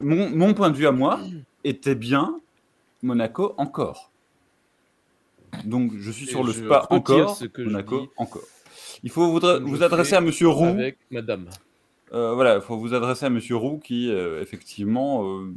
mon, 0.00 0.30
mon 0.30 0.54
point 0.54 0.70
de 0.70 0.76
vue 0.76 0.86
à 0.86 0.92
moi 0.92 1.20
était 1.64 1.94
bien 1.94 2.40
Monaco 3.02 3.54
encore. 3.56 4.10
Donc 5.64 5.92
je 5.98 6.10
suis 6.10 6.26
Et 6.26 6.30
sur 6.30 6.44
le 6.44 6.52
spa 6.52 6.86
encore, 6.90 7.36
ce 7.36 7.44
que 7.46 7.62
je 7.64 7.68
Monaco 7.68 8.00
dis. 8.02 8.08
encore. 8.16 8.42
Il 9.02 9.10
faut 9.10 9.30
vous, 9.30 9.82
adresser 9.82 10.14
à 10.14 10.20
Monsieur 10.20 10.48
Roux. 10.48 10.64
Avec 10.66 10.98
madame. 11.10 11.48
Euh, 12.12 12.34
voilà, 12.34 12.56
il 12.56 12.60
faut 12.60 12.76
vous 12.78 12.94
adresser 12.94 13.26
à 13.26 13.30
Monsieur 13.30 13.56
Roux 13.56 13.78
qui, 13.78 14.10
euh, 14.10 14.42
effectivement, 14.42 15.24
euh, 15.26 15.54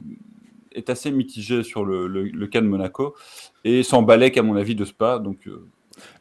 est 0.74 0.90
assez 0.90 1.12
mitigé 1.12 1.64
sur 1.64 1.84
le, 1.86 2.08
le- 2.08 2.24
le 2.30 2.48
cas 2.48 2.62
de 2.62 2.68
Monaco 2.68 3.16
et 3.64 3.84
s'emballait 3.84 4.32
qu'à 4.32 4.42
mon 4.44 4.56
avis 4.56 4.76
de 4.76 4.86
Spa. 4.86 5.20
Donc, 5.20 5.48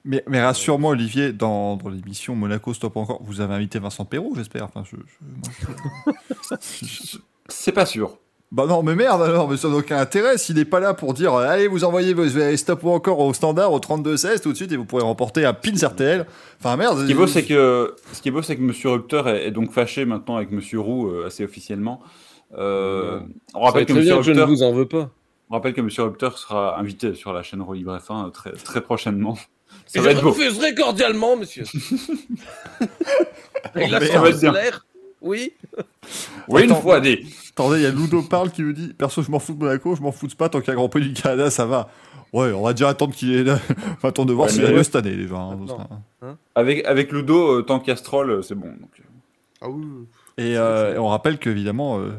Mais, 0.05 0.23
mais 0.29 0.41
rassure-moi, 0.43 0.93
Olivier, 0.93 1.33
dans, 1.33 1.77
dans 1.77 1.89
l'émission 1.89 2.35
Monaco 2.37 2.73
Stop 2.75 2.97
encore, 2.97 3.23
vous 3.23 3.41
avez 3.41 3.55
invité 3.55 3.79
Vincent 3.79 4.05
Perrault, 4.05 4.33
j'espère. 4.37 4.65
Enfin, 4.65 4.85
je- 4.85 4.97
c'est 7.49 7.73
pas 7.73 7.87
sûr. 7.87 8.19
Bah 8.55 8.67
non, 8.69 8.85
mais 8.85 8.95
merde 8.95 9.21
alors, 9.21 9.49
mais 9.49 9.57
ça 9.57 9.69
n'a 9.69 9.75
aucun 9.75 9.99
intérêt. 9.99 10.39
S'il 10.39 10.55
n'est 10.55 10.65
pas 10.65 10.79
là 10.79 10.95
pour 10.95 11.13
dire 11.13 11.35
euh, 11.35 11.45
allez, 11.49 11.67
vous 11.67 11.83
envoyez 11.83 12.15
vos 12.15 12.23
euh, 12.37 12.57
stop 12.57 12.85
ou 12.85 12.91
encore 12.91 13.19
au 13.19 13.35
standard 13.35 13.73
au 13.73 13.81
32-16 13.81 14.43
tout 14.43 14.53
de 14.53 14.57
suite 14.57 14.71
et 14.71 14.77
vous 14.77 14.85
pourrez 14.85 15.03
remporter 15.03 15.45
un 15.45 15.53
pins 15.53 15.73
RTL. 15.85 16.25
Enfin 16.61 16.77
merde. 16.77 17.01
Ce 17.01 17.07
qui 17.07 17.11
est 17.11 17.17
beau, 17.17 17.27
c'est 17.27 17.45
que, 17.45 17.97
ce 18.13 18.23
qui 18.23 18.29
est 18.29 18.31
beau, 18.31 18.43
c'est 18.43 18.55
que 18.55 18.63
Monsieur 18.63 18.91
Rupteur 18.91 19.29
est, 19.29 19.47
est 19.47 19.51
donc 19.51 19.73
fâché 19.73 20.05
maintenant 20.05 20.37
avec 20.37 20.53
Monsieur 20.53 20.79
Roux 20.79 21.09
euh, 21.09 21.27
assez 21.27 21.43
officiellement. 21.45 22.01
Euh, 22.57 23.19
on 23.55 23.63
rappelle 23.63 23.87
que 23.87 23.93
Monsieur 23.93 24.19
que 24.19 24.23
je 24.23 24.31
ne 24.31 24.45
vous 24.45 24.63
en 24.63 24.73
veux 24.73 24.87
pas. 24.87 25.11
on 25.51 25.55
rappelle 25.55 25.75
que 25.75 25.81
Monsieur 25.81 26.05
Rupteur 26.05 26.39
sera 26.39 26.79
invité 26.79 27.15
sur 27.17 27.33
la 27.33 27.43
chaîne 27.43 27.65
Libre 27.73 27.99
F1 27.99 28.31
très, 28.31 28.53
très 28.53 28.83
prochainement. 28.83 29.37
Ça 29.87 29.99
Et 29.99 30.03
va 30.03 30.11
je 30.13 30.17
être 30.17 30.23
beau. 30.23 30.31
refuserai 30.31 30.77
cordialement, 30.77 31.37
monsieur. 31.37 31.65
Avec 33.75 33.91
la 33.91 33.99
merde. 33.99 34.81
Oui. 35.25 35.53
Oui, 36.49 36.65
une 36.65 36.75
fois 36.75 37.01
des. 37.01 37.25
Attendez, 37.53 37.79
il 37.79 37.83
y 37.83 37.87
a 37.87 37.91
Ludo 37.91 38.21
Parle 38.23 38.51
qui 38.51 38.63
me 38.63 38.75
dit 38.75 38.89
perso, 38.93 39.23
je 39.23 39.31
m'en 39.31 39.39
fous 39.39 39.55
de 39.55 39.61
Monaco, 39.61 39.97
je 39.97 40.03
m'en 40.03 40.13
fous 40.13 40.27
de 40.27 40.33
Spa 40.33 40.51
tant 40.51 40.61
qu'il 40.61 40.69
y 40.69 40.73
a 40.73 40.75
Grand 40.75 40.91
Prix 40.91 41.01
du 41.01 41.15
Canada, 41.15 41.51
ça 41.51 41.65
va. 41.65 41.89
Ouais, 42.35 42.53
on 42.53 42.61
va 42.63 42.75
déjà 42.75 42.91
attendre 42.91 43.15
qu'il 43.15 43.33
est 43.33 43.43
là. 43.45 43.59
On 43.71 44.01
va 44.03 44.09
attendre 44.11 44.29
de 44.29 44.35
voir 44.35 44.51
s'il 44.51 44.63
ouais. 44.65 44.73
lieu 44.73 44.83
cette 44.83 44.97
année 44.97 45.17
déjà. 45.17 45.37
hein, 45.37 45.53
ce 45.53 45.57
Maintenant. 45.73 46.03
sera- 46.21 46.37
Avec, 46.55 46.85
avec 46.85 47.11
Ludo, 47.13 47.59
euh, 47.59 47.63
tant 47.63 47.81
Castrol, 47.81 48.29
euh, 48.31 48.43
c'est 48.43 48.55
bon. 48.55 48.67
Donc, 48.67 48.91
euh. 49.01 49.03
Ah 49.63 49.71
oui. 49.71 49.85
Et, 50.37 50.59
euh, 50.59 50.95
et 50.97 50.99
on 50.99 51.09
rappelle 51.09 51.39
qu'évidemment, 51.39 51.99
euh, 52.01 52.11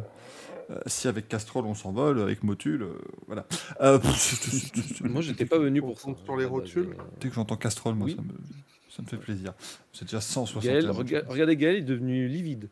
euh, 0.72 0.80
si 0.88 1.08
avec 1.08 1.28
Castrol 1.28 1.66
on 1.68 1.76
s'envole, 1.76 2.20
avec 2.22 2.44
Motul, 2.44 2.82
euh, 2.82 2.94
voilà. 3.28 3.46
Euh, 3.82 4.00
Moi, 5.04 5.22
j'étais 5.22 5.46
pas 5.46 5.60
venu 5.60 5.82
pour 5.82 6.00
ça. 6.00 6.10
sur 6.26 6.38
les 6.38 6.46
rotules. 6.46 6.96
Dès 7.22 7.30
que 7.30 7.36
j'entends 7.36 7.58
Castrol, 7.58 7.94
moi, 7.94 8.08
Oui. 8.08 8.16
ça, 8.16 8.22
me, 8.24 8.30
ça 8.90 9.04
me 9.04 9.08
fait 9.08 9.18
plaisir. 9.18 9.54
C'est 9.94 10.06
déjà 10.06 10.22
160 10.22 10.64
Gaël, 10.64 10.90
rega- 10.90 11.24
regardez 11.28 11.56
Gaël, 11.56 11.76
il 11.76 11.80
est 11.80 11.82
devenu 11.84 12.28
livide. 12.28 12.70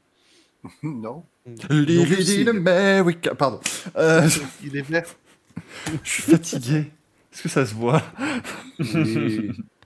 Non. 0.84 1.24
Living 1.70 2.48
in 2.48 2.58
America. 2.58 3.36
Pardon. 3.36 3.60
Euh, 3.98 4.28
Il 4.64 4.78
est 4.78 4.82
vert. 4.82 5.06
je 6.04 6.10
suis 6.10 6.24
fatigué. 6.24 6.92
Est-ce 7.34 7.44
que 7.44 7.50
ça 7.50 7.66
se 7.66 7.74
voit? 7.74 8.02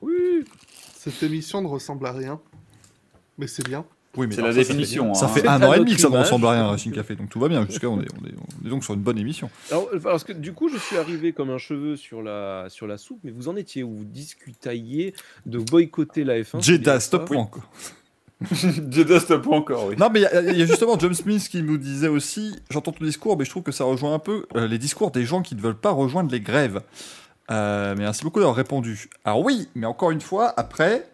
Oui. 0.02 0.44
Cette 0.96 1.22
émission 1.24 1.62
ne 1.62 1.68
ressemble 1.68 2.06
à 2.08 2.12
rien. 2.12 2.40
Mais 3.38 3.48
c'est 3.48 3.66
bien. 3.68 3.86
Oui, 4.16 4.26
mais 4.28 4.36
C'est 4.36 4.42
la 4.42 4.48
ça, 4.48 4.54
ça 4.54 4.62
fait- 4.64 4.68
définition. 4.74 5.14
Ça 5.14 5.26
hein. 5.26 5.30
fait 5.30 5.48
un 5.48 5.62
à 5.62 5.68
an 5.68 5.74
et 5.74 5.80
demi 5.80 5.94
que 5.96 6.02
ça 6.02 6.10
ne 6.10 6.18
ressemble 6.18 6.48
à 6.48 6.52
rien, 6.52 6.68
Racing 6.68 6.92
Café. 6.92 7.16
Donc 7.16 7.30
tout 7.30 7.40
va 7.40 7.48
bien. 7.50 7.66
Jusqu'à 7.68 7.88
on 7.88 8.02
est, 8.02 8.08
on, 8.20 8.26
est, 8.26 8.34
on 8.64 8.66
est 8.68 8.70
donc 8.70 8.84
sur 8.84 8.94
une 8.96 9.02
bonne 9.02 9.18
émission. 9.20 9.50
Alors, 9.70 9.90
parce 10.02 10.24
que 10.24 10.34
du 10.34 10.54
coup, 10.54 10.70
je 10.70 10.78
suis 10.78 10.98
arrivé 10.98 11.34
comme 11.34 11.52
un 11.52 11.60
cheveu 11.60 11.96
sur 11.96 12.22
la, 12.24 12.66
sur 12.70 12.88
la 12.88 12.98
soupe, 12.98 13.20
mais 13.24 13.32
vous 13.32 13.48
en 13.48 13.56
étiez 13.56 13.84
où? 13.84 13.96
Vous 13.98 14.06
discutaillez 14.06 15.14
de 15.46 15.60
boycotter 15.60 16.24
la 16.24 16.40
F1 16.42 16.62
c'est 16.62 16.74
Jeddah, 16.74 16.94
bien 16.94 17.00
stop 17.00 17.30
ça? 17.30 17.62
stop 19.20 19.44
pas 19.44 19.56
encore, 19.56 19.88
oui. 19.88 19.96
Non, 19.98 20.10
mais 20.12 20.20
il 20.20 20.24
y 20.24 20.26
a- 20.28 20.42
il 20.42 20.58
y, 20.58 20.62
a 20.62 20.66
justement 20.66 20.98
John 21.00 21.14
Smith 21.14 21.48
qui 21.50 21.64
nous 21.64 21.78
disait 21.78 22.08
aussi 22.08 22.56
J'entends 22.70 22.92
ton 22.92 23.04
discours, 23.06 23.38
mais 23.38 23.46
je 23.46 23.50
trouve 23.50 23.64
que 23.64 23.72
ça 23.72 23.84
rejoint 23.84 24.14
un 24.14 24.20
peu 24.20 24.46
euh, 24.56 24.68
les 24.68 24.78
discours 24.78 25.10
des 25.12 25.26
gens 25.26 25.42
qui 25.42 25.56
ne 25.56 25.62
veulent 25.62 25.76
pas 25.80 25.92
rejoindre 25.92 26.32
les 26.32 26.40
grèves. 26.42 26.82
Euh, 27.50 27.96
mais 27.98 28.04
merci 28.04 28.24
beaucoup 28.24 28.40
d'avoir 28.40 28.56
répondu. 28.56 29.10
Alors, 29.26 29.42
oui, 29.44 29.70
mais 29.76 29.88
encore 29.88 30.12
une 30.12 30.22
fois, 30.22 30.54
après. 30.58 31.08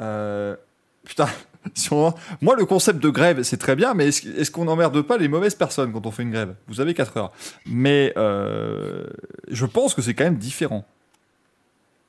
euh, 0.00 0.56
putain. 1.04 1.28
si 1.74 1.92
on- 1.92 2.12
Moi, 2.42 2.56
le 2.56 2.64
concept 2.66 2.98
de 3.00 3.08
grève, 3.08 3.42
c'est 3.42 3.56
très 3.56 3.76
bien, 3.76 3.94
mais 3.94 4.08
est-ce 4.08 4.50
qu'on 4.50 4.64
n'emmerde 4.64 5.00
pas 5.02 5.16
les 5.16 5.28
mauvaises 5.28 5.54
personnes 5.54 5.92
quand 5.92 6.04
on 6.06 6.10
fait 6.10 6.22
une 6.24 6.30
grève? 6.32 6.54
Vous 6.68 6.80
avez 6.80 6.92
4 6.94 7.16
heures. 7.18 7.32
Mais 7.66 8.12
euh, 8.16 9.06
je 9.48 9.64
pense 9.66 9.94
que 9.94 10.02
c'est 10.02 10.14
quand 10.14 10.24
même 10.24 10.38
différent. 10.38 10.84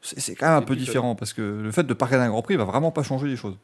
C'est 0.02 0.36
quand 0.36 0.48
même 0.48 0.58
un 0.58 0.62
peu 0.62 0.76
différent, 0.76 1.16
parce 1.16 1.34
que 1.34 1.42
le 1.42 1.72
fait 1.72 1.84
de 1.84 1.94
pas 1.94 2.06
regarder 2.06 2.28
un 2.28 2.30
Grand 2.30 2.42
Prix 2.44 2.56
va 2.58 2.64
vraiment 2.66 2.92
pas 2.92 3.02
changer 3.04 3.28
les 3.28 3.38
choses. 3.38 3.56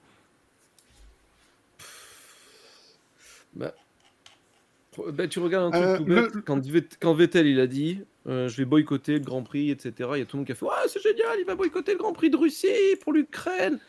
Bah, 3.56 5.28
tu 5.30 5.40
regardes 5.40 5.74
un 5.74 5.78
truc 5.78 5.84
Euh, 5.84 5.98
tout 5.98 6.06
bête, 6.06 6.36
le- 6.36 6.42
quand, 6.42 6.62
quand 7.00 7.14
Vettel 7.14 7.48
il 7.48 7.60
a 7.60 7.68
dit 7.68 8.02
euh, 8.28 8.48
je 8.50 8.58
vais 8.58 8.66
boycotter 8.66 9.14
le 9.14 9.20
Grand 9.26 9.42
Prix, 9.42 9.72
etc. 9.72 9.94
Il 10.16 10.20
y 10.20 10.22
a 10.22 10.26
tout 10.26 10.36
le 10.36 10.40
monde 10.40 10.46
qui 10.46 10.52
a 10.52 10.56
fait 10.56 10.66
Ouais, 10.66 10.72
c'est 10.88 11.02
génial, 11.02 11.38
il 11.40 11.46
va 11.46 11.56
boycotter 11.56 11.94
le 11.94 11.98
Grand 11.98 12.14
Prix 12.14 12.30
de 12.30 12.38
Russie 12.38 12.68
pour 13.02 13.14
l'Ukraine. 13.14 13.80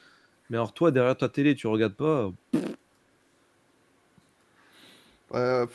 Mais 0.49 0.57
alors, 0.57 0.73
toi, 0.73 0.91
derrière 0.91 1.17
ta 1.17 1.29
télé, 1.29 1.55
tu 1.55 1.67
regardes 1.67 1.95
pas. 1.95 2.31
Euh, 5.35 5.67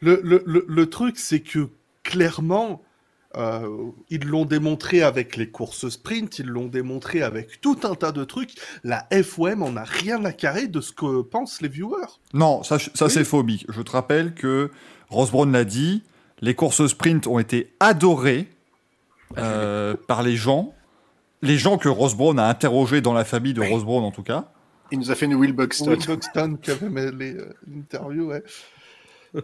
le, 0.00 0.20
le, 0.22 0.42
le 0.46 0.90
truc, 0.90 1.18
c'est 1.18 1.40
que 1.40 1.68
clairement, 2.02 2.82
euh, 3.36 3.90
ils 4.08 4.24
l'ont 4.24 4.44
démontré 4.44 5.02
avec 5.02 5.36
les 5.36 5.50
courses 5.50 5.88
sprint, 5.88 6.38
ils 6.38 6.46
l'ont 6.46 6.66
démontré 6.66 7.22
avec 7.22 7.60
tout 7.60 7.78
un 7.84 7.94
tas 7.94 8.12
de 8.12 8.24
trucs. 8.24 8.54
La 8.84 9.06
FOM 9.22 9.62
en 9.62 9.76
a 9.76 9.84
rien 9.84 10.24
à 10.24 10.32
carrer 10.32 10.68
de 10.68 10.80
ce 10.80 10.92
que 10.92 11.22
pensent 11.22 11.60
les 11.60 11.68
viewers. 11.68 12.20
Non, 12.32 12.62
ça, 12.62 12.78
ça 12.78 13.06
Oui. 13.06 13.10
c'est 13.10 13.42
Mick. 13.42 13.66
Je 13.68 13.82
te 13.82 13.90
rappelle 13.90 14.34
que 14.34 14.70
Ross 15.10 15.30
Brown 15.30 15.52
l'a 15.52 15.64
dit, 15.64 16.02
les 16.40 16.54
courses 16.54 16.86
sprint 16.86 17.26
ont 17.26 17.38
été 17.38 17.74
adorées 17.80 18.48
euh, 19.38 19.94
par 20.06 20.22
les 20.22 20.36
gens. 20.36 20.74
Les 21.42 21.58
gens 21.58 21.76
que 21.78 21.88
Ross 21.88 22.16
Brown 22.16 22.38
a 22.38 22.48
interrogés 22.48 23.00
dans 23.00 23.12
la 23.12 23.24
famille 23.24 23.52
de 23.54 23.60
Ross 23.62 23.84
Brown, 23.84 24.04
en 24.04 24.10
tout 24.10 24.22
cas. 24.22 24.50
Il 24.90 24.98
nous 24.98 25.10
a 25.10 25.14
fait 25.14 25.26
une 25.26 25.34
Will 25.34 25.52
Buxton. 25.52 25.90
Will 25.90 26.06
Buxton 26.06 26.58
qui 26.62 26.70
avait 26.70 26.88
mêlé 26.88 27.34
euh, 27.34 27.52
l'interview, 27.66 28.28
ouais. 28.28 28.42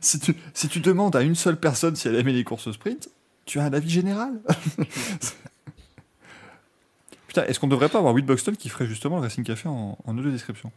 Si 0.00 0.18
tu, 0.20 0.34
si 0.54 0.68
tu 0.68 0.80
demandes 0.80 1.16
à 1.16 1.22
une 1.22 1.34
seule 1.34 1.58
personne 1.58 1.96
si 1.96 2.08
elle 2.08 2.16
aimait 2.16 2.32
les 2.32 2.44
courses 2.44 2.70
sprint, 2.72 3.08
tu 3.46 3.58
as 3.58 3.64
un 3.64 3.72
avis 3.72 3.88
général. 3.90 4.32
Putain, 7.26 7.44
est-ce 7.44 7.60
qu'on 7.60 7.66
devrait 7.68 7.88
pas 7.88 7.98
avoir 7.98 8.14
Will 8.14 8.24
Buxton 8.24 8.52
qui 8.58 8.68
ferait 8.68 8.86
justement 8.86 9.16
le 9.16 9.22
Racing 9.22 9.44
Café 9.44 9.68
en, 9.68 9.98
en 10.04 10.18
audio 10.18 10.30
description? 10.30 10.72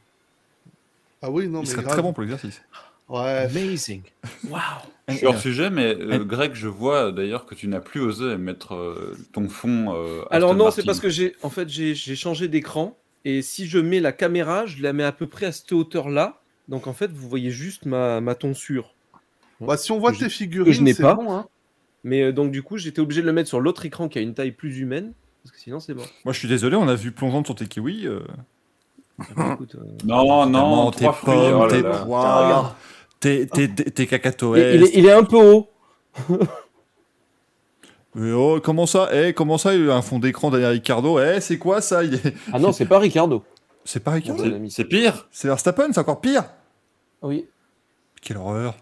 Ah 1.21 1.29
oui, 1.31 1.47
non, 1.47 1.59
Il 1.59 1.65
mais 1.65 1.69
serait 1.71 1.83
grave. 1.83 1.93
très 1.93 2.01
bon 2.01 2.13
pour 2.13 2.21
l'exercice. 2.23 2.61
Ouais. 3.07 3.47
Amazing. 3.49 4.03
Waouh. 4.49 4.61
Je 5.09 5.15
suis 5.15 5.25
hors 5.27 5.37
sujet, 5.39 5.69
mais 5.69 5.95
euh, 5.95 6.23
Greg, 6.23 6.53
je 6.53 6.67
vois 6.67 7.11
d'ailleurs 7.11 7.45
que 7.45 7.55
tu 7.55 7.67
n'as 7.67 7.81
plus 7.81 7.99
osé 7.99 8.37
mettre 8.37 8.73
euh, 8.75 9.17
ton 9.33 9.49
fond. 9.49 9.93
euh, 9.93 10.23
Alors, 10.31 10.55
non, 10.55 10.71
c'est 10.71 10.85
parce 10.85 10.99
que 11.01 11.09
j'ai 11.09 11.35
en 11.43 11.49
fait, 11.49 11.67
j'ai 11.69 11.93
j'ai 11.95 12.15
changé 12.15 12.47
d'écran. 12.47 12.97
Et 13.23 13.41
si 13.41 13.67
je 13.67 13.77
mets 13.77 13.99
la 13.99 14.13
caméra, 14.13 14.65
je 14.65 14.81
la 14.81 14.93
mets 14.93 15.03
à 15.03 15.11
peu 15.11 15.27
près 15.27 15.45
à 15.47 15.51
cette 15.51 15.71
hauteur-là. 15.73 16.41
Donc, 16.69 16.87
en 16.87 16.93
fait, 16.93 17.11
vous 17.11 17.27
voyez 17.29 17.51
juste 17.51 17.85
ma, 17.85 18.19
ma 18.21 18.33
tonsure. 18.33 18.93
Bah, 19.61 19.77
si 19.77 19.91
on 19.91 19.99
voit 19.99 20.11
Que 20.11 20.17
je- 20.17 20.23
tes 20.25 20.29
figurines, 20.29 20.73
je 20.73 20.81
n'ai 20.81 20.93
pas. 20.93 21.13
bon, 21.15 21.31
hein. 21.31 21.45
Mais 22.03 22.23
euh, 22.23 22.31
donc, 22.33 22.51
du 22.51 22.63
coup, 22.63 22.77
j'étais 22.77 22.99
obligé 22.99 23.21
de 23.21 23.27
le 23.27 23.33
mettre 23.33 23.47
sur 23.49 23.59
l'autre 23.59 23.85
écran 23.85 24.07
qui 24.09 24.17
a 24.17 24.21
une 24.21 24.33
taille 24.33 24.51
plus 24.51 24.79
humaine. 24.79 25.13
Parce 25.43 25.55
que 25.55 25.59
sinon, 25.61 25.79
c'est 25.79 25.93
bon. 25.93 26.03
Moi, 26.25 26.33
je 26.33 26.39
suis 26.39 26.47
désolé, 26.47 26.75
on 26.75 26.87
a 26.87 26.95
vu 26.95 27.11
plongeante 27.11 27.45
sur 27.45 27.55
tes 27.55 27.65
kiwis. 27.67 28.07
euh, 28.07 28.21
Ah, 29.19 29.23
bah, 29.35 29.51
écoute, 29.53 29.75
euh, 29.75 29.85
Non, 30.05 30.45
non, 30.47 30.89
tes 30.91 31.05
pommes, 31.23 31.61
oh 31.61 31.67
tes 31.67 31.81
poires, 31.83 32.75
tes, 33.19 33.45
tes, 33.47 33.69
tes, 33.69 33.85
tes 33.91 34.03
il, 34.03 34.09
cacatoès. 34.09 34.75
il 34.75 34.83
est, 34.83 34.91
il 34.95 35.05
est 35.05 35.11
un 35.11 35.23
peu 35.23 35.37
haut. 35.37 35.69
Mais 38.15 38.31
oh, 38.33 38.59
comment 38.63 38.85
ça? 38.87 39.09
Eh, 39.13 39.33
comment 39.33 39.57
ça, 39.59 39.75
il 39.75 39.85
y 39.85 39.89
a 39.89 39.95
un 39.95 40.01
fond 40.01 40.19
d'écran 40.19 40.49
derrière 40.49 40.71
Ricardo? 40.71 41.19
Eh, 41.19 41.39
c'est 41.39 41.57
quoi 41.59 41.81
ça? 41.81 42.03
Il 42.03 42.15
est... 42.15 42.33
Ah 42.51 42.59
non, 42.59 42.71
c'est 42.71 42.85
pas 42.87 42.99
Ricardo. 42.99 43.43
C'est 43.85 44.03
pas 44.03 44.11
Ricardo. 44.11 44.43
C'est 44.69 44.85
pire. 44.85 45.27
C'est 45.31 45.47
Verstappen, 45.47 45.91
c'est 45.93 45.99
encore 45.99 46.21
pire. 46.21 46.45
Oui. 47.21 47.45
Quelle 48.21 48.37
horreur. 48.37 48.75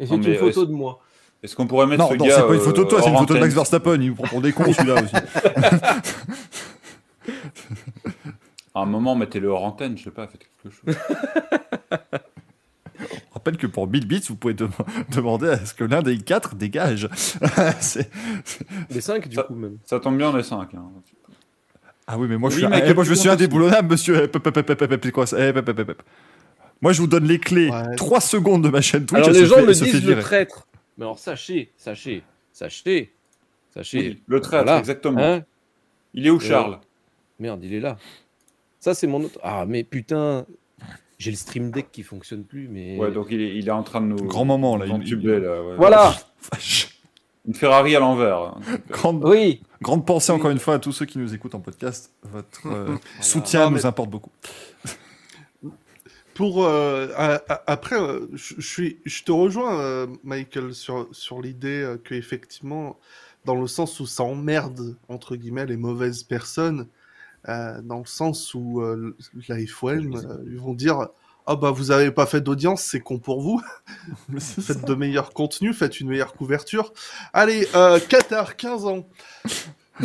Et 0.00 0.06
c'est 0.06 0.14
une 0.16 0.34
photo 0.34 0.66
de 0.66 0.72
moi. 0.72 0.98
Est-ce 1.42 1.56
qu'on 1.56 1.66
pourrait 1.66 1.86
mettre 1.86 2.02
Non, 2.02 2.10
ce 2.10 2.14
non, 2.16 2.26
gars 2.26 2.36
c'est 2.36 2.46
pas 2.46 2.54
une 2.54 2.60
photo 2.60 2.84
de 2.84 2.88
toi, 2.88 3.00
c'est 3.02 3.08
une 3.10 3.16
photo 3.16 3.34
de 3.34 3.38
Max 3.40 3.54
Verstappen. 3.54 3.94
Il 4.00 4.10
vous 4.10 4.16
prend 4.16 4.26
pour 4.26 4.40
des 4.42 4.52
cons 4.52 4.70
celui-là 4.72 5.02
aussi. 5.02 5.14
À 8.74 8.82
un 8.82 8.86
moment, 8.86 9.14
mettez-le 9.16 9.48
hors 9.48 9.64
antenne, 9.64 9.98
je 9.98 10.04
sais 10.04 10.10
pas, 10.10 10.26
faites 10.28 10.42
quelque 10.62 10.74
chose. 10.74 10.94
Je 13.00 13.06
rappelle 13.34 13.56
que 13.56 13.66
pour 13.66 13.88
1000 13.88 14.06
bits, 14.06 14.22
vous 14.28 14.36
pouvez 14.36 14.52
dem- 14.54 14.68
demander 15.10 15.48
à 15.48 15.64
ce 15.64 15.72
que 15.72 15.84
l'un 15.84 16.02
des 16.02 16.18
quatre 16.18 16.54
dégage. 16.54 17.08
Les 18.90 19.00
5 19.00 19.26
du 19.28 19.36
Ça- 19.36 19.44
coup, 19.44 19.54
même. 19.54 19.78
Ça 19.86 19.98
tombe 19.98 20.18
bien, 20.18 20.36
les 20.36 20.42
5. 20.42 20.68
Ah 22.06 22.18
oui, 22.18 22.26
mais 22.28 22.36
moi 22.36 22.50
je 22.50 22.56
Oui, 22.56 22.60
suis, 22.62 22.70
mais 22.70 22.82
eh, 22.86 22.92
moi, 22.92 23.04
je 23.04 23.14
suis 23.14 23.28
indéboulonnable, 23.30 23.88
monsieur. 23.90 24.28
Moi, 26.82 26.92
je 26.92 27.00
vous 27.00 27.06
donne 27.06 27.24
les 27.24 27.38
clés. 27.38 27.68
Ouais. 27.70 27.94
3 27.96 28.20
secondes 28.20 28.64
de 28.64 28.68
ma 28.70 28.80
chaîne 28.80 29.04
Twitch. 29.06 29.22
Alors 29.22 29.30
les 29.34 29.46
gens 29.46 29.56
fait- 29.56 29.66
me 29.66 29.72
disent 29.72 30.04
le 30.06 30.18
traître. 30.20 30.66
Mais 30.98 31.04
alors 31.04 31.18
sachez, 31.18 31.70
sachez, 31.76 32.22
sachez, 32.52 33.12
sachez. 33.74 33.98
Oui, 33.98 34.22
le 34.26 34.40
traître, 34.40 34.64
Voilà. 34.64 34.78
exactement. 34.80 35.20
Hein 35.22 35.44
Il 36.14 36.26
est 36.26 36.30
où, 36.30 36.40
Charles? 36.40 36.78
Merde, 37.38 37.60
il 37.64 37.72
est 37.74 37.80
là. 37.80 37.96
Ça 38.80 38.94
c'est 38.94 39.06
mon 39.06 39.22
autre. 39.24 39.38
Ah 39.42 39.64
mais 39.66 39.84
putain, 39.84 40.44
j'ai 41.18 41.30
le 41.30 41.36
stream 41.36 41.70
deck 41.70 41.88
qui 41.92 42.02
fonctionne 42.02 42.44
plus, 42.44 42.68
mais. 42.68 42.96
Ouais, 42.98 43.10
donc 43.12 43.28
il 43.30 43.40
est, 43.40 43.56
il 43.56 43.68
est 43.68 43.70
en 43.72 43.82
train 43.82 44.00
de 44.00 44.06
nous. 44.06 44.16
Grand 44.26 44.44
moment, 44.44 44.76
là, 44.76 44.86
il- 44.86 44.92
entuber, 44.92 45.38
là, 45.40 45.62
ouais. 45.62 45.76
Voilà. 45.76 46.14
Une 47.46 47.54
Ferrari 47.54 47.96
à 47.96 48.00
l'envers. 48.00 48.54
Grande, 48.90 49.24
Oui. 49.24 49.62
grande 49.80 50.04
pensée 50.06 50.32
Oui. 50.32 50.38
encore 50.38 50.50
une 50.50 50.58
fois 50.58 50.74
à 50.74 50.78
tous 50.78 50.92
ceux 50.92 51.06
qui 51.06 51.18
nous 51.18 51.32
écoutent 51.34 51.54
en 51.54 51.60
podcast. 51.60 52.12
Votre 52.24 52.66
euh, 52.66 52.96
soutien 53.22 53.64
Non, 53.66 53.70
nous 53.72 53.86
importe 53.86 54.10
beaucoup. 54.10 54.30
Pour 56.34 56.64
euh, 56.64 57.08
après, 57.66 58.00
euh, 58.00 58.28
je 58.32 58.54
je 58.58 58.66
suis, 58.66 58.98
je 59.04 59.22
te 59.22 59.32
rejoins, 59.32 59.80
euh, 59.80 60.06
Michael, 60.24 60.74
sur 60.74 61.08
sur 61.12 61.40
l'idée 61.40 61.96
que 62.04 62.14
effectivement, 62.14 62.98
dans 63.44 63.56
le 63.56 63.66
sens 63.66 64.00
où 64.00 64.06
ça 64.06 64.22
emmerde 64.22 64.96
entre 65.08 65.36
guillemets 65.36 65.66
les 65.66 65.76
mauvaises 65.76 66.22
personnes, 66.22 66.86
euh, 67.48 67.80
dans 67.82 67.98
le 67.98 68.06
sens 68.06 68.54
où 68.54 68.82
la 69.48 69.66
FOM, 69.66 70.42
ils 70.46 70.58
vont 70.58 70.74
dire 70.74 71.08
ah 71.46 71.56
bah 71.56 71.70
vous 71.70 71.90
avez 71.90 72.10
pas 72.12 72.26
fait 72.26 72.40
d'audience, 72.40 72.82
c'est 72.82 73.00
con 73.00 73.18
pour 73.18 73.40
vous. 73.40 73.60
faites 74.38 74.84
de 74.84 74.94
meilleurs 74.94 75.32
contenus, 75.32 75.76
faites 75.76 76.00
une 76.00 76.08
meilleure 76.08 76.34
couverture. 76.34 76.92
Allez, 77.32 77.66
Qatar, 78.08 78.56
15 78.56 78.86
ans. 78.86 79.08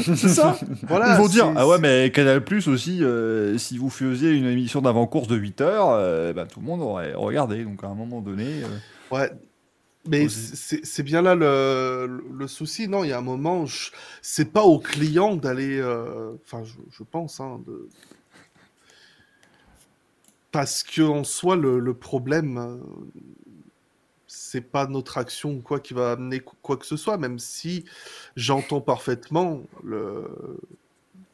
C'est 0.02 0.16
ça 0.30 0.58
Voilà. 0.88 1.16
Ils 1.16 1.22
vont 1.22 1.28
dire 1.28 1.52
Ah 1.56 1.68
ouais, 1.68 1.78
mais 1.80 2.12
Canal 2.12 2.44
Plus 2.44 2.68
aussi, 2.68 3.04
euh, 3.04 3.58
si 3.58 3.78
vous 3.78 3.90
faisiez 3.90 4.32
une 4.32 4.46
émission 4.46 4.82
d'avant-course 4.82 5.28
de 5.28 5.36
8 5.36 5.62
heures, 5.62 5.90
euh, 5.92 6.34
bah, 6.34 6.46
tout 6.46 6.60
le 6.60 6.66
monde 6.66 6.82
aurait 6.82 7.14
regardé. 7.14 7.64
Donc 7.64 7.84
à 7.84 7.88
un 7.88 7.96
moment 7.96 8.22
donné. 8.22 8.64
euh, 8.64 8.68
Ouais. 9.12 9.32
Mais 10.08 10.28
c'est 10.30 11.02
bien 11.04 11.24
là 11.24 11.34
le, 11.34 12.22
le 12.32 12.48
souci. 12.48 12.88
Non, 12.88 13.04
il 13.04 13.10
y 13.10 13.14
a 13.14 13.18
un 13.18 13.22
moment, 13.22 13.66
c'est 14.22 14.52
pas 14.54 14.62
au 14.64 14.78
client 14.78 15.36
d'aller. 15.36 15.80
euh, 15.80 16.34
Enfin, 16.46 16.64
je, 16.64 16.74
je 16.96 17.04
pense. 17.04 17.40
Hein, 17.40 17.60
de... 17.66 17.90
Parce 20.52 20.84
que 20.84 21.02
en 21.02 21.24
soi, 21.24 21.56
le, 21.56 21.80
le 21.80 21.94
problème, 21.94 22.80
c'est 24.56 24.62
pas 24.62 24.88
notre 24.88 25.18
action 25.18 25.52
ou 25.52 25.60
quoi 25.60 25.82
qui 25.82 25.94
va 25.94 26.14
amener 26.14 26.40
qu- 26.40 26.56
quoi 26.62 26.78
que 26.78 26.86
ce 26.86 26.96
soit, 26.96 27.18
même 27.18 27.40
si 27.40 27.84
j'entends 28.38 28.80
parfaitement 28.80 29.64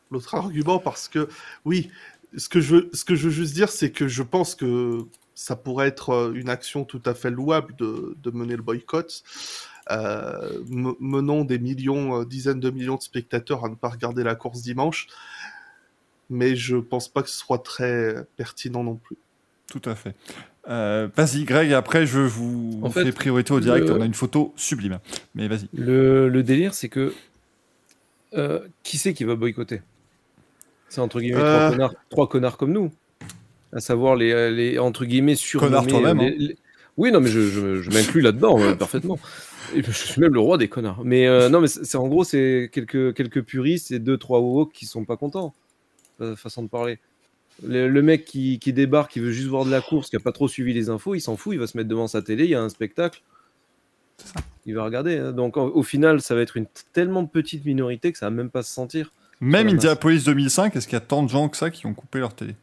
l'autre 0.09 0.33
argument, 0.33 0.79
parce 0.79 1.07
que 1.07 1.29
oui, 1.63 1.91
ce 2.35 2.49
que 2.49 2.59
je 2.59 2.75
veux, 2.75 2.89
ce 2.93 3.05
que 3.05 3.13
je 3.13 3.25
veux 3.25 3.33
juste 3.33 3.53
dire, 3.53 3.69
c'est 3.69 3.91
que 3.91 4.07
je 4.07 4.23
pense 4.23 4.55
que 4.55 5.05
ça 5.35 5.55
pourrait 5.55 5.87
être 5.87 6.09
euh, 6.09 6.33
une 6.33 6.49
action 6.49 6.83
tout 6.83 7.01
à 7.05 7.13
fait 7.13 7.29
louable 7.29 7.75
de, 7.77 8.31
mener 8.31 8.55
le 8.55 8.63
boycott. 8.63 9.23
Euh, 9.91 10.59
me- 10.67 10.97
menons 10.99 11.45
des 11.45 11.59
millions, 11.59 12.21
euh, 12.21 12.25
dizaines 12.25 12.59
de 12.59 12.71
millions 12.71 12.95
de 12.95 13.03
spectateurs 13.03 13.65
à 13.65 13.69
ne 13.69 13.75
pas 13.75 13.89
regarder 13.89 14.23
la 14.23 14.33
course 14.33 14.63
dimanche, 14.63 15.05
mais 16.31 16.55
je 16.55 16.77
pense 16.77 17.07
pas 17.07 17.21
que 17.21 17.29
ce 17.29 17.37
soit 17.37 17.59
très 17.59 18.25
pertinent 18.35 18.83
non 18.83 18.95
plus. 18.95 19.17
Tout 19.67 19.81
à 19.85 19.93
fait. 19.93 20.15
Euh, 20.69 21.07
vas-y, 21.15 21.43
Greg, 21.43 21.73
après, 21.73 22.05
je 22.05 22.19
vous 22.19 22.79
En 22.83 22.89
fais 22.91 23.03
fait, 23.03 23.11
priorité 23.11 23.51
au 23.53 23.59
direct. 23.59 23.87
le- 23.87 23.93
On 23.95 24.01
a 24.01 24.05
une 24.05 24.13
photo 24.13 24.53
sublime. 24.55 24.99
Mais 25.35 25.47
vas-y. 25.47 25.67
Le, 25.73 26.29
le 26.29 26.43
délire, 26.43 26.73
c'est 26.73 26.89
que 26.89 27.13
euh, 28.33 28.59
qui 28.83 28.97
c'est 28.97 29.13
qui 29.13 29.23
va 29.23 29.35
boycotter? 29.35 29.81
C'est 30.87 31.01
entre 31.01 31.19
guillemets 31.19 31.39
Euh. 31.41 31.57
trois, 31.57 31.71
connards, 31.71 31.93
trois 32.09 32.29
connards 32.29 32.57
comme 32.57 32.71
nous, 32.73 32.91
à 33.73 33.79
savoir 33.79 34.15
les, 34.15 34.51
les 34.51 34.77
entre 34.79 35.05
guillemets 35.05 35.35
surnommés. 35.35 35.71
Connard 35.71 35.87
toi-même, 35.87 36.19
les- 36.19 36.51
hein. 36.51 36.55
Oui, 36.97 37.11
non, 37.11 37.21
mais 37.21 37.29
je, 37.29 37.39
je- 37.41 37.81
je 37.81 37.89
m'inclus 37.89 38.21
là-dedans 38.21 38.59
euh, 38.61 38.75
parfaitement. 38.75 39.17
Et 39.73 39.81
je 39.81 39.91
suis 39.91 40.19
même 40.21 40.33
le 40.33 40.39
roi 40.41 40.57
des 40.57 40.67
connards. 40.67 41.01
Mais 41.05 41.49
non, 41.49 41.61
mais 41.61 41.67
c'est 41.67 41.95
en 41.97 42.07
gros, 42.07 42.23
c'est 42.25 42.69
quelques 42.71 43.13
quelques 43.15 43.41
puristes 43.41 43.91
et 43.91 43.99
deux 43.99 44.17
trois 44.17 44.39
woke 44.39 44.73
qui 44.73 44.85
sont 44.85 45.05
pas 45.05 45.17
contents. 45.17 45.53
façon 46.35 46.61
de 46.63 46.67
parler. 46.67 46.99
Le, 47.63 47.87
le 47.87 48.01
mec 48.01 48.25
qui, 48.25 48.57
qui 48.59 48.73
débarque, 48.73 49.11
qui 49.11 49.19
veut 49.19 49.31
juste 49.31 49.47
voir 49.47 49.65
de 49.65 49.71
la 49.71 49.81
course, 49.81 50.09
qui 50.09 50.15
a 50.15 50.19
pas 50.19 50.31
trop 50.31 50.47
suivi 50.47 50.73
les 50.73 50.89
infos, 50.89 51.13
il 51.15 51.21
s'en 51.21 51.37
fout, 51.37 51.53
il 51.53 51.59
va 51.59 51.67
se 51.67 51.77
mettre 51.77 51.89
devant 51.89 52.07
sa 52.07 52.21
télé, 52.21 52.45
il 52.45 52.49
y 52.49 52.55
a 52.55 52.61
un 52.61 52.69
spectacle. 52.69 53.21
Il 54.65 54.75
va 54.75 54.83
regarder. 54.83 55.17
hein. 55.17 55.31
Donc 55.31 55.57
au, 55.57 55.67
au 55.73 55.83
final, 55.83 56.21
ça 56.21 56.35
va 56.35 56.41
être 56.41 56.57
une 56.57 56.67
tellement 56.93 57.25
petite 57.25 57.65
minorité 57.65 58.11
que 58.11 58.17
ça 58.17 58.27
va 58.27 58.31
même 58.31 58.49
pas 58.49 58.63
se 58.63 58.73
sentir. 58.73 59.11
Même. 59.39 59.67
Indianapolis 59.67 60.23
2005, 60.23 60.75
est-ce 60.75 60.87
qu'il 60.87 60.93
y 60.93 60.97
a 60.97 60.99
tant 61.01 61.23
de 61.23 61.29
gens 61.29 61.49
que 61.49 61.57
ça 61.57 61.69
qui 61.71 61.85
ont 61.87 61.93
coupé 61.93 62.19
leur 62.19 62.33
télé? 62.35 62.55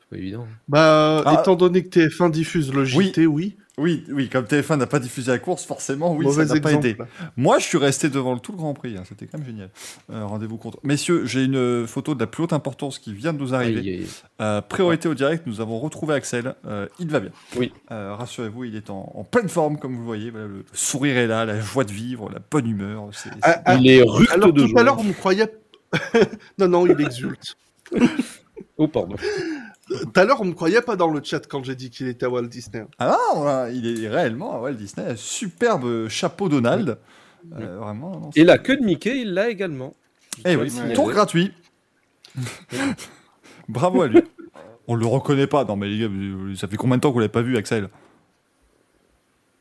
C'est 0.00 0.08
pas 0.10 0.16
évident. 0.16 0.46
Bah, 0.68 1.22
Ah. 1.26 1.38
étant 1.40 1.54
donné 1.54 1.84
que 1.84 1.88
TF1 1.88 2.30
diffuse 2.30 2.72
le 2.72 2.84
JT, 2.84 3.26
oui. 3.26 3.26
Oui, 3.26 3.56
oui, 3.78 4.28
comme 4.28 4.44
TF1 4.44 4.76
n'a 4.76 4.86
pas 4.86 4.98
diffusé 4.98 5.30
la 5.30 5.38
course, 5.38 5.64
forcément, 5.64 6.14
oui, 6.14 6.24
Mauvais 6.24 6.46
ça 6.46 6.54
n'a 6.54 6.60
pas 6.60 6.72
été. 6.72 6.96
Moi, 7.36 7.58
je 7.58 7.64
suis 7.64 7.78
resté 7.78 8.08
devant 8.08 8.34
le 8.34 8.40
tout 8.40 8.52
le 8.52 8.58
Grand 8.58 8.74
Prix, 8.74 8.96
hein, 8.96 9.04
c'était 9.08 9.26
quand 9.26 9.38
même 9.38 9.46
génial. 9.46 9.70
Euh, 10.12 10.24
Rendez-vous 10.24 10.56
compte. 10.56 10.76
Messieurs, 10.82 11.24
j'ai 11.24 11.44
une 11.44 11.56
euh, 11.56 11.86
photo 11.86 12.14
de 12.14 12.20
la 12.20 12.26
plus 12.26 12.42
haute 12.42 12.52
importance 12.52 12.98
qui 12.98 13.12
vient 13.14 13.32
de 13.32 13.38
nous 13.38 13.54
arriver. 13.54 13.78
Aïe, 13.80 13.88
aïe, 13.88 13.98
aïe. 14.00 14.06
Euh, 14.40 14.60
priorité 14.60 15.08
au 15.08 15.14
direct, 15.14 15.46
nous 15.46 15.60
avons 15.60 15.78
retrouvé 15.78 16.14
Axel. 16.14 16.54
Euh, 16.66 16.86
il 16.98 17.08
va 17.08 17.20
bien. 17.20 17.30
Oui. 17.56 17.72
Euh, 17.90 18.14
Rassurez-vous, 18.14 18.64
il 18.64 18.76
est 18.76 18.90
en, 18.90 19.12
en 19.14 19.24
pleine 19.24 19.48
forme, 19.48 19.78
comme 19.78 19.94
vous 19.94 20.00
le 20.00 20.06
voyez. 20.06 20.30
Voilà, 20.30 20.46
le 20.46 20.64
sourire 20.72 21.16
est 21.16 21.26
là, 21.26 21.44
la 21.44 21.60
joie 21.60 21.84
de 21.84 21.92
vivre, 21.92 22.30
la 22.30 22.40
bonne 22.50 22.68
humeur. 22.68 23.08
Ah, 23.42 23.62
ah, 23.64 23.74
Il 23.76 23.88
est 23.88 24.02
rude 24.02 24.28
alors 24.30 24.52
de 24.52 24.66
tout 24.66 24.78
à 24.78 24.82
l'heure, 24.82 24.98
on 24.98 25.12
croyait. 25.12 25.52
non, 26.58 26.68
non, 26.68 26.86
il 26.86 27.00
exulte. 27.00 27.56
Oh, 28.80 28.86
pardon. 28.86 29.16
Tout 29.88 30.12
à 30.20 30.24
l'heure, 30.24 30.40
on 30.40 30.44
me 30.44 30.52
croyait 30.52 30.82
pas 30.82 30.96
dans 30.96 31.08
le 31.10 31.20
chat 31.22 31.46
quand 31.46 31.62
j'ai 31.64 31.74
dit 31.74 31.88
qu'il 31.90 32.08
était 32.08 32.26
à 32.26 32.30
Walt 32.30 32.42
Disney. 32.48 32.84
Ah 32.98 33.16
non, 33.34 33.40
voilà, 33.40 33.70
il 33.70 34.04
est 34.04 34.08
réellement 34.08 34.54
à 34.54 34.60
Walt 34.60 34.74
Disney. 34.74 35.14
Superbe 35.16 36.08
chapeau 36.08 36.48
Donald. 36.48 36.98
Euh, 37.58 37.78
vraiment. 37.78 38.10
non, 38.20 38.30
Et 38.36 38.44
la 38.44 38.58
queue 38.58 38.76
de 38.76 38.84
Mickey, 38.84 39.20
il 39.22 39.32
l'a 39.32 39.48
également. 39.48 39.94
Eh 40.44 40.56
oui, 40.56 40.70
tour 40.94 41.10
gratuit. 41.10 41.52
Bravo 43.68 44.02
à 44.02 44.08
lui. 44.08 44.22
On 44.86 44.94
le 44.94 45.06
reconnaît 45.06 45.46
pas. 45.46 45.64
Non, 45.64 45.76
mais 45.76 45.88
les 45.88 45.98
gars, 46.00 46.08
vous- 46.08 46.54
ça 46.56 46.68
fait 46.68 46.76
combien 46.76 46.96
de 46.96 47.02
temps 47.02 47.12
qu'on 47.12 47.18
l'a 47.18 47.28
pas 47.28 47.42
vu, 47.42 47.56
Axel? 47.56 47.88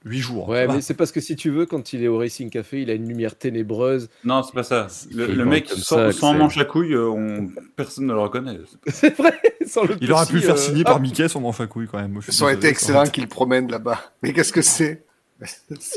8 0.08 0.20
jours. 0.20 0.50
Ouais, 0.50 0.66
Ah, 0.70 0.74
mais 0.74 0.82
c'est 0.82 0.94
parce 0.94 1.12
que 1.12 1.20
si 1.20 1.36
tu 1.36 1.50
veux, 1.50 1.66
quand 1.66 1.94
il 1.94 2.04
est 2.04 2.08
au 2.08 2.18
Racing 2.18 2.50
Café, 2.50 2.82
il 2.82 2.90
a 2.90 2.94
une 2.94 3.08
lumière 3.08 3.36
ténébreuse. 3.36 4.10
Non, 4.24 4.44
c'est 4.44 4.54
pas 4.54 4.64
ça. 4.64 4.88
Le, 5.14 5.46
mec 5.46 5.70
sans, 5.70 5.78
ça, 5.78 6.12
sans 6.12 6.28
Axel. 6.30 6.38
manche 6.38 6.58
à 6.58 6.66
couilles, 6.66 6.94
euh, 6.94 7.10
on... 7.10 7.50
personne 7.76 8.06
ne 8.08 8.14
le 8.14 8.20
reconnaît. 8.20 8.58
C'est 8.88 9.16
vrai, 9.18 9.40
sans 9.66 9.84
le 9.84 9.96
Il 10.02 10.12
aurait 10.12 10.26
pu 10.26 10.36
le 10.36 10.42
faire 10.42 10.56
euh, 10.56 10.58
signer 10.58 10.84
par 10.84 11.00
Mickey 11.00 11.28
son 11.28 11.42
manche 11.42 11.60
à 11.62 11.68
couilles 11.68 11.88
quand 11.92 12.00
même. 12.00 12.20
Ça 12.28 12.44
aurait 12.46 12.56
été 12.56 12.68
excellent 12.68 13.06
qu'il 13.06 13.28
promène 13.28 13.70
là-bas. 13.70 14.00
Mais 14.24 14.34
qu'est-ce 14.34 14.54
que 14.54 14.62
c'est 14.62 15.04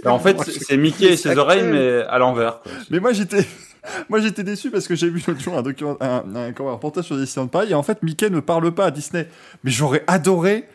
Bah, 0.05 0.13
en 0.13 0.19
fait, 0.19 0.37
c'est 0.69 0.77
Mickey 0.77 1.13
et 1.13 1.17
ses 1.17 1.37
oreilles, 1.37 1.65
mais 1.65 2.03
à 2.09 2.19
l'envers. 2.19 2.61
Mais 2.91 3.01
moi 3.01 3.13
j'étais, 3.13 3.47
moi 4.09 4.21
j'étais 4.21 4.43
déçu 4.43 4.71
parce 4.71 4.87
que 4.87 4.95
j'ai 4.95 5.09
vu 5.09 5.23
l'autre 5.27 5.41
jour 5.41 5.57
un 5.57 5.63
document, 5.63 5.97
un, 6.01 6.25
un, 6.35 6.53
comment, 6.53 6.71
un 6.71 6.75
reportage 6.75 7.05
sur 7.05 7.17
Disneyland 7.17 7.49
Paris 7.49 7.71
et 7.71 7.75
en 7.75 7.83
fait 7.83 8.03
Mickey 8.03 8.29
ne 8.31 8.41
parle 8.41 8.71
pas 8.73 8.87
à 8.87 8.91
Disney. 8.91 9.29
Mais 9.65 9.71
j'aurais 9.71 10.05
adoré 10.07 10.67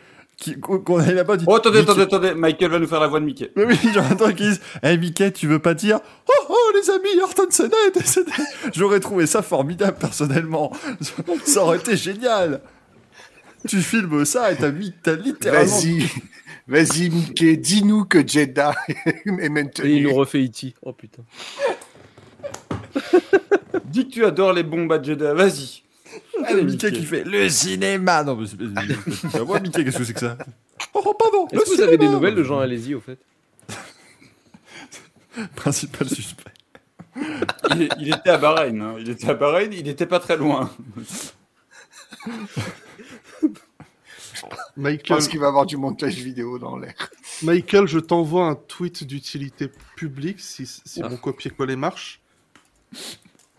qu'on 0.61 0.99
aille 0.99 1.13
là-bas. 1.15 1.37
dit, 1.37 1.45
Oh, 1.47 1.55
attendez, 1.55 1.79
Mickey- 1.79 1.91
attendez, 1.91 2.01
attendez. 2.03 2.33
Michael 2.35 2.71
va 2.71 2.79
nous 2.79 2.87
faire 2.87 2.99
la 2.99 3.07
voix 3.07 3.19
de 3.19 3.25
Mickey. 3.25 3.51
Mais 3.55 3.65
oui, 3.65 3.77
j'aurais 3.93 4.11
adoré 4.11 4.35
qu'ils 4.35 4.49
disent, 4.49 4.61
hey 4.83 4.97
Mickey, 4.97 5.31
tu 5.31 5.47
veux 5.47 5.59
pas 5.59 5.73
dire, 5.73 5.99
oh 6.29 6.45
oh 6.49 6.71
les 6.75 6.89
amis, 6.89 7.17
Ayrton 7.19 7.47
Senna 7.49 7.75
est 7.87 7.97
décédé. 7.99 8.31
J'aurais 8.73 8.99
trouvé 8.99 9.25
ça 9.27 9.41
formidable 9.41 9.97
personnellement. 9.99 10.71
Ça 11.45 11.63
aurait 11.63 11.77
été 11.77 11.95
génial. 11.97 12.61
Tu 13.67 13.81
filmes 13.81 14.25
ça 14.25 14.51
et 14.51 14.55
t'as 14.57 14.69
mis, 14.71 14.93
t'as 15.01 15.15
littéralement. 15.15 15.65
Vas-y, 15.75 16.07
vas-y, 16.67 17.09
Mickey, 17.09 17.57
dis-nous 17.57 18.05
que 18.05 18.19
Jeddah 18.27 18.75
est 18.87 18.93
Et 19.07 19.21
il 19.25 19.51
maintenu. 19.51 20.01
nous 20.01 20.13
refait 20.13 20.43
E.T. 20.43 20.75
Oh 20.83 20.93
putain. 20.93 21.23
Dis 23.85 24.07
que 24.07 24.13
tu 24.13 24.25
adores 24.25 24.53
les 24.53 24.63
bombes 24.63 24.91
à 24.91 25.01
Jeddah, 25.01 25.33
vas-y. 25.33 25.81
Allez, 26.45 26.63
Mickey 26.63 26.91
qui 26.91 27.05
fait 27.05 27.23
le 27.23 27.49
cinéma. 27.49 28.23
Non, 28.23 28.35
mais 28.35 28.47
c'est 28.47 28.57
c'est- 28.57 29.27
c'est- 29.29 29.43
moi, 29.43 29.59
Mickey, 29.59 29.83
qu'est-ce 29.83 29.97
que 29.97 30.03
c'est 30.03 30.13
que 30.13 30.19
ça 30.19 30.37
Oh, 30.93 31.01
oh, 31.05 31.13
pardon. 31.13 31.47
le 31.51 31.57
Est-ce 31.59 31.71
que 31.71 31.75
vous 31.75 31.81
avez 31.81 31.97
des 31.97 32.03
cinéma. 32.05 32.13
nouvelles 32.15 32.35
de 32.35 32.43
Jean 32.43 32.59
Alési 32.59 32.93
au 32.95 33.01
fait? 33.01 33.19
Principal 35.55 36.07
suspect. 36.09 36.51
Il, 37.71 37.89
il 37.99 38.07
était 38.13 38.29
à 38.29 38.37
Bahreïn. 38.37 38.81
hein. 38.81 38.95
Il 38.99 39.09
était 39.09 39.29
à 39.29 39.33
Bahreïn, 39.33 39.71
il 39.73 39.87
était 39.87 40.05
pas 40.05 40.19
très 40.19 40.37
loin. 40.37 40.69
Je 44.33 44.41
Michael, 44.81 45.07
pense 45.17 45.27
qu'il 45.29 45.39
va 45.39 45.47
avoir 45.47 45.65
du 45.65 45.77
montage 45.77 46.15
vidéo 46.15 46.59
dans 46.59 46.77
l'air. 46.77 46.93
Michael, 47.41 47.87
je 47.87 47.99
t'envoie 47.99 48.45
un 48.47 48.55
tweet 48.55 49.03
d'utilité 49.05 49.71
publique 49.95 50.39
si, 50.41 50.65
si 50.65 51.01
Ah. 51.01 51.07
mon 51.09 51.15
copier-coller 51.17 51.75
marche. 51.77 52.19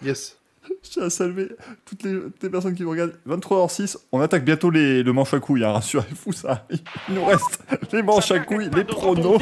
Yes. 0.03 0.37
Je 0.83 0.91
tiens 0.91 1.03
à 1.05 1.11
saluer 1.11 1.49
toutes 1.85 2.03
les, 2.03 2.13
toutes 2.21 2.43
les 2.43 2.51
personnes 2.51 2.75
qui 2.75 2.83
nous 2.83 2.91
regardent. 2.91 3.15
23h06, 3.29 3.97
on 4.13 4.21
attaque 4.21 4.45
bientôt 4.45 4.71
les, 4.71 5.03
le 5.03 5.13
manche 5.13 5.33
à 5.35 5.41
couilles, 5.41 5.65
hein, 5.65 5.73
rassurez-vous, 5.73 6.33
ça 6.33 6.65
arrive. 6.69 6.83
Il 7.09 7.15
nous 7.15 7.25
reste 7.25 7.61
les 7.93 8.03
manches 8.03 8.31
à 8.31 8.39
couilles, 8.41 8.71
les 8.75 8.85
pronos. 8.85 9.39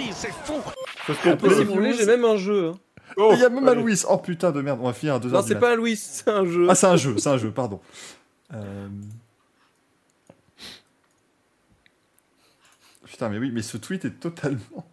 Parce 1.06 1.18
qu'on 1.20 1.30
Après, 1.32 1.54
si 1.54 1.64
vous 1.64 1.74
voulez, 1.74 1.94
j'ai 1.94 2.06
même 2.06 2.24
un 2.24 2.36
jeu. 2.36 2.68
hein. 2.70 2.78
Oh, 3.16 3.30
Et 3.32 3.34
il 3.36 3.40
y 3.40 3.44
a 3.44 3.48
même 3.48 3.66
un 3.68 3.72
allez. 3.72 3.82
Louis. 3.82 4.00
Oh 4.08 4.18
putain 4.18 4.50
de 4.50 4.60
merde, 4.60 4.80
on 4.82 4.86
va 4.86 4.92
finir 4.92 5.14
à 5.14 5.18
2h. 5.20 5.28
Non, 5.30 5.42
c'est 5.42 5.58
pas 5.58 5.72
un 5.72 5.76
Louis, 5.76 5.96
c'est 5.96 6.28
un 6.30 6.44
jeu. 6.44 6.66
Ah, 6.68 6.74
c'est 6.74 6.86
un 6.86 6.96
jeu, 6.96 7.16
c'est 7.18 7.28
un 7.28 7.38
jeu, 7.38 7.50
pardon. 7.50 7.80
Euh, 8.52 8.88
Putain, 13.06 13.28
mais 13.28 13.38
oui, 13.38 13.50
mais 13.52 13.62
ce 13.62 13.76
tweet 13.76 14.04
est 14.06 14.18
totalement. 14.20 14.84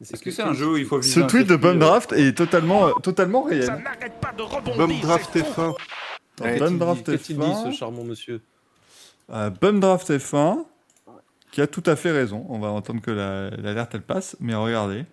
Est-ce 0.00 0.22
que 0.22 0.30
c'est 0.30 0.42
un 0.42 0.52
jeu 0.54 0.66
où 0.72 0.76
il 0.76 0.86
faut 0.86 0.98
viser 0.98 1.14
Ce 1.14 1.26
tweet 1.26 1.42
de 1.46 1.48
circuit, 1.54 1.62
Bum 1.62 1.76
euh, 1.76 1.80
Draft 1.80 2.12
est 2.12 2.36
totalement, 2.36 2.86
euh, 2.86 2.92
totalement 3.02 3.42
réel. 3.42 3.82
Bum 4.76 4.92
draft 5.00 5.34
F1. 5.36 5.74
Ouais, 6.40 6.58
Bum 6.58 6.68
Qu'est-ce 6.68 6.74
Draft 6.78 7.04
qu'il 7.22 7.36
dit, 7.38 7.42
ce 7.42 7.68
F1. 7.68 7.72
charmant 7.72 8.04
monsieur 8.04 8.40
Euh, 9.30 9.50
Bum 9.50 9.80
Draft 9.80 10.08
F1, 10.10 10.64
qui 11.50 11.60
a 11.60 11.66
tout 11.66 11.82
à 11.86 11.96
fait 11.96 12.12
raison. 12.12 12.46
On 12.48 12.58
va 12.60 12.68
entendre 12.68 13.00
que 13.00 13.10
la- 13.10 13.50
l'alerte 13.50 13.90
elle 13.94 14.02
passe, 14.02 14.36
mais 14.38 14.54
regardez. 14.54 15.04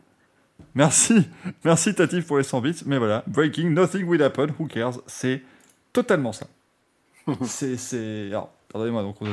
Merci, 0.75 1.27
merci 1.65 1.95
Tatif 1.95 2.27
pour 2.27 2.37
les 2.37 2.43
100 2.43 2.61
bits. 2.61 2.81
Mais 2.85 2.97
voilà, 2.99 3.23
breaking, 3.27 3.71
nothing 3.73 4.03
will 4.05 4.21
happen, 4.21 4.47
who 4.59 4.67
cares? 4.67 4.99
C'est 5.07 5.41
totalement 5.93 6.31
ça. 6.31 6.45
c'est, 7.45 7.75
c'est. 7.77 8.27
Alors, 8.27 8.53
pardonnez-moi, 8.75 9.03
donc 9.03 9.15
on 9.21 9.25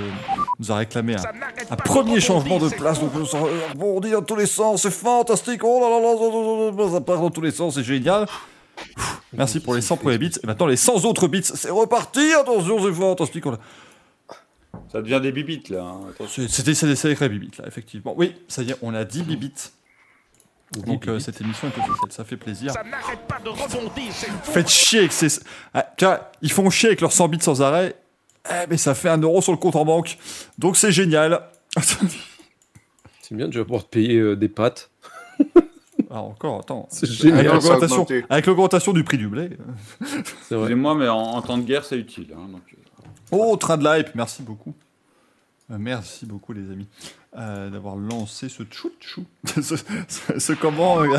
nous 0.60 0.70
a 0.72 0.76
réclamé 0.76 1.16
un, 1.16 1.22
un 1.70 1.76
premier 1.76 2.20
changement 2.20 2.58
de 2.58 2.68
place, 2.68 3.00
donc 3.00 3.10
on 3.16 3.24
s'en- 3.24 3.42
rebondit 3.72 4.12
dans 4.12 4.22
tous 4.22 4.36
les 4.36 4.46
sens, 4.46 4.82
c'est 4.82 4.90
fantastique. 4.92 5.62
Oh 5.64 5.80
là 5.80 5.88
là 5.90 6.84
là, 6.84 6.92
ça 6.92 7.00
part 7.00 7.20
dans 7.20 7.30
tous 7.30 7.40
les 7.40 7.50
sens, 7.50 7.74
c'est 7.74 7.82
génial. 7.82 8.26
Merci 9.32 9.58
pour 9.58 9.74
les 9.74 9.80
100 9.80 9.96
premiers 9.96 10.18
bits. 10.18 10.30
Et 10.42 10.46
maintenant 10.46 10.66
les 10.66 10.76
100 10.76 11.04
autres 11.06 11.26
bits, 11.26 11.42
c'est 11.42 11.70
reparti. 11.70 12.32
Attention, 12.34 12.80
c'est 12.84 12.92
fantastique. 12.92 13.44
On 13.46 13.54
a- 13.54 13.58
Ça 14.92 15.02
devient 15.02 15.18
des 15.20 15.32
bibites 15.32 15.70
là. 15.70 15.82
hein. 15.82 16.00
C'était 16.28 16.74
c'est 16.74 16.86
des 16.86 16.94
sacrés 16.96 17.28
bibites 17.28 17.58
là, 17.58 17.64
effectivement. 17.66 18.14
Oui, 18.16 18.36
ça 18.46 18.62
y 18.62 18.70
est, 18.70 18.76
on 18.80 18.94
a 18.94 19.04
10 19.04 19.24
bibites. 19.24 19.72
Donc 20.86 21.08
euh, 21.08 21.18
cette 21.18 21.40
émission 21.40 21.66
est 21.66 21.78
officielle, 21.78 22.10
ça 22.12 22.24
fait 22.24 22.36
plaisir. 22.36 22.72
Faites 24.44 24.68
chier 24.70 25.00
avec 25.00 25.12
ces... 25.12 25.40
Ah, 25.74 25.84
tu 25.96 26.04
vois, 26.04 26.30
ils 26.40 26.52
font 26.52 26.70
chier 26.70 26.90
avec 26.90 27.00
leurs 27.00 27.12
100 27.12 27.28
bits 27.28 27.40
sans 27.42 27.60
arrêt. 27.60 27.96
Eh, 28.50 28.66
mais 28.68 28.76
ça 28.76 28.94
fait 28.94 29.08
un 29.08 29.18
euro 29.18 29.40
sur 29.40 29.52
le 29.52 29.58
compte 29.58 29.76
en 29.76 29.84
banque. 29.84 30.18
Donc 30.58 30.76
c'est 30.76 30.92
génial. 30.92 31.42
C'est 33.22 33.34
bien, 33.36 33.48
tu 33.48 33.56
vas 33.58 33.64
pouvoir 33.64 33.84
te 33.84 33.88
payer 33.88 34.18
euh, 34.18 34.36
des 34.36 34.48
pâtes. 34.48 34.90
ah, 36.10 36.20
encore, 36.20 36.60
attends. 36.60 36.86
C'est 36.90 37.06
Avec 37.06 37.18
génial. 37.18 37.46
Avec 38.28 38.46
l'augmentation 38.46 38.92
du 38.92 39.04
prix 39.04 39.16
du 39.16 39.28
blé. 39.28 39.50
C'est 40.00 40.54
vrai. 40.54 40.64
Excusez-moi, 40.64 40.94
mais 40.96 41.08
en, 41.08 41.16
en 41.18 41.40
temps 41.42 41.56
de 41.56 41.62
guerre, 41.62 41.84
c'est 41.84 41.96
utile. 41.96 42.26
hein, 42.36 42.48
donc, 42.50 42.60
euh. 42.74 43.06
Oh, 43.30 43.56
train 43.56 43.78
de 43.78 43.84
l'hype, 43.88 44.08
merci 44.14 44.42
beaucoup. 44.42 44.74
Euh, 45.70 45.76
merci 45.78 46.26
beaucoup, 46.26 46.52
les 46.52 46.70
amis, 46.70 46.88
euh, 47.36 47.70
d'avoir 47.70 47.96
lancé 47.96 48.48
ce 48.48 48.62
tchou-tchou. 48.62 49.24
ce, 49.62 49.62
ce- 49.76 50.38
ce 50.38 50.52
comment. 50.52 51.02
euh, 51.02 51.18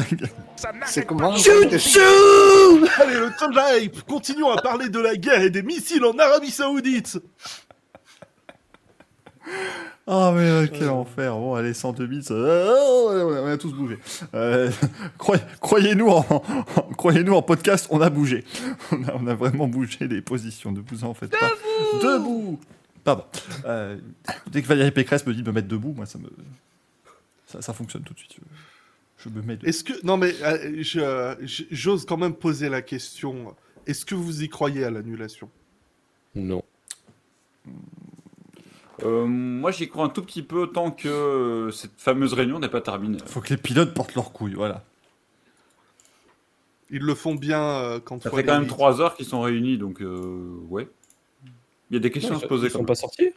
C'est 0.85 1.05
comment 1.05 1.31
Allez, 1.31 1.39
le 3.19 3.35
train 3.35 3.49
de 3.49 3.55
la 3.55 3.77
hype 3.79 4.01
Continuons 4.03 4.51
à 4.51 4.61
parler 4.61 4.89
de 4.89 4.99
la 4.99 5.15
guerre 5.15 5.41
et 5.41 5.49
des 5.49 5.63
missiles 5.63 6.05
en 6.05 6.17
Arabie 6.17 6.51
Saoudite 6.51 7.17
Ah, 10.05 10.31
mais 10.35 10.41
euh, 10.49 10.67
quel 10.71 10.89
enfer. 10.89 11.33
Bon, 11.35 11.55
allez, 11.55 11.73
102 11.73 12.05
bits. 12.07 12.25
euh, 12.31 13.41
on, 13.41 13.47
a, 13.47 13.57
tous 13.57 13.71
bougé. 13.73 13.97
Euh, 14.33 14.69
croy- 15.17 15.39
Croyez-nous 15.61 16.09
en, 16.09 16.25
en- 16.29 16.41
croyez-nous 16.97 17.33
en 17.33 17.41
podcast, 17.41 17.87
on 17.89 18.01
a 18.01 18.09
bougé. 18.09 18.43
On 18.91 19.03
a, 19.05 19.13
on 19.21 19.27
a 19.27 19.33
vraiment 19.33 19.67
bougé 19.67 20.07
les 20.07 20.21
positions, 20.21 20.71
ne 20.71 20.81
vous 20.85 21.03
en 21.05 21.13
faites 21.13 21.31
pas. 21.31 21.49
Debout 22.01 22.59
Pardon. 23.03 23.25
Euh, 23.65 23.97
dès 24.51 24.61
que 24.61 24.67
Valérie 24.67 24.91
Pécresse 24.91 25.25
me 25.25 25.33
dit 25.33 25.41
de 25.41 25.47
me 25.47 25.53
mettre 25.53 25.67
debout, 25.67 25.93
moi, 25.93 26.05
ça 26.05 26.19
me. 26.19 26.29
Ça, 27.47 27.61
ça 27.61 27.73
fonctionne 27.73 28.03
tout 28.03 28.13
de 28.13 28.19
suite. 28.19 28.37
Je, 29.17 29.29
me 29.29 29.41
mets 29.41 29.55
debout. 29.55 29.67
Est-ce 29.67 29.83
que 29.83 29.93
non 30.05 30.17
mais 30.17 30.33
euh, 30.41 31.35
j'ose 31.71 32.05
quand 32.05 32.17
même 32.17 32.33
poser 32.33 32.69
la 32.69 32.81
question. 32.81 33.55
Est-ce 33.85 34.05
que 34.05 34.15
vous 34.15 34.43
y 34.43 34.49
croyez 34.49 34.83
à 34.85 34.89
l'annulation? 34.89 35.49
Non. 36.35 36.63
Euh, 39.03 39.25
moi, 39.25 39.71
j'y 39.71 39.89
crois 39.89 40.05
un 40.05 40.09
tout 40.09 40.21
petit 40.21 40.43
peu 40.43 40.67
tant 40.67 40.91
que 40.91 41.69
cette 41.73 41.97
fameuse 41.97 42.33
réunion 42.33 42.59
n'est 42.59 42.69
pas 42.69 42.81
terminée. 42.81 43.17
Faut 43.25 43.41
que 43.41 43.49
les 43.49 43.57
pilotes 43.57 43.93
portent 43.93 44.15
leurs 44.15 44.31
couilles, 44.31 44.53
voilà. 44.53 44.83
Ils 46.89 47.01
le 47.01 47.15
font 47.15 47.35
bien 47.35 47.61
euh, 47.61 47.99
quand 47.99 48.21
Ça 48.21 48.29
faut 48.29 48.35
fait 48.35 48.43
quand 48.43 48.59
même 48.59 48.67
trois 48.67 49.01
heures 49.01 49.15
qu'ils 49.15 49.25
sont 49.25 49.41
réunis, 49.41 49.77
donc 49.77 50.01
euh, 50.01 50.57
ouais. 50.69 50.87
Il 51.89 51.95
y 51.95 51.97
a 51.97 51.99
des 51.99 52.11
questions 52.11 52.35
à 52.35 52.39
se 52.39 52.45
poser. 52.45 52.67
Ils 52.67 52.71
sont 52.71 52.85
pas 52.85 52.95
sortis 52.95 53.29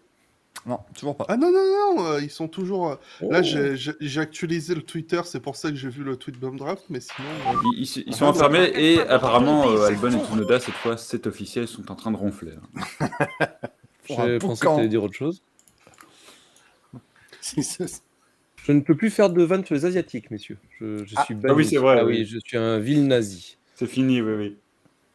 Non, 0.64 0.80
toujours 0.94 1.16
pas. 1.16 1.26
Ah 1.28 1.36
non 1.36 1.52
non 1.52 1.96
non, 1.96 2.06
euh, 2.06 2.20
ils 2.22 2.30
sont 2.30 2.48
toujours. 2.48 2.88
euh, 2.90 2.96
Là 3.20 3.40
Oh. 3.40 3.42
j'ai- 3.42 3.76
j'ai 3.76 3.92
j'ai 4.00 4.20
actualisé 4.20 4.74
le 4.74 4.82
Twitter, 4.82 5.20
c'est 5.24 5.40
pour 5.40 5.54
ça 5.56 5.70
que 5.70 5.76
j'ai 5.76 5.88
vu 5.90 6.02
le 6.02 6.16
tweet 6.16 6.38
Baumdraft, 6.40 6.84
mais 6.88 7.00
sinon. 7.00 7.28
euh, 7.28 7.52
Ils, 7.76 7.82
ils- 7.84 8.04
ils 8.06 8.14
sont 8.14 8.24
enfermés 8.26 8.70
et 8.74 9.00
apparemment 9.00 9.68
euh, 9.70 9.86
Albon 9.86 10.10
et 10.10 10.24
Tsunoda 10.24 10.58
cette 10.60 10.74
fois 10.74 10.96
c'est 10.96 11.26
officiel 11.26 11.68
sont 11.68 11.90
en 11.90 11.94
train 11.94 12.10
de 12.10 12.16
ronfler. 12.16 12.52
hein. 13.00 13.08
Pour 14.06 14.20
un 14.20 14.26
J'ai 14.28 14.38
pensé 14.38 14.64
que 14.66 14.72
tu 14.72 14.78
allais 14.80 14.88
dire 14.88 15.02
autre 15.02 15.14
chose. 15.14 15.42
Si, 17.40 17.62
Je 18.64 18.72
ne 18.72 18.80
peux 18.80 18.96
plus 18.96 19.10
faire 19.10 19.30
de 19.30 19.42
vannes 19.42 19.64
sur 19.64 19.74
les 19.74 19.84
Asiatiques, 19.84 20.30
messieurs. 20.32 20.58
Je, 20.80 21.04
je 21.04 21.14
Ah, 21.16 21.24
suis 21.24 21.36
ah 21.48 21.54
oui, 21.54 21.64
c'est 21.64 21.76
vrai, 21.76 21.98
Ah 22.00 22.04
oui. 22.04 22.18
oui, 22.20 22.24
je 22.24 22.38
suis 22.44 22.56
un 22.56 22.78
vil 22.78 23.06
nazi. 23.06 23.56
C'est 23.76 23.86
fini, 23.86 24.20
oui 24.20 24.32
oui. 24.34 24.56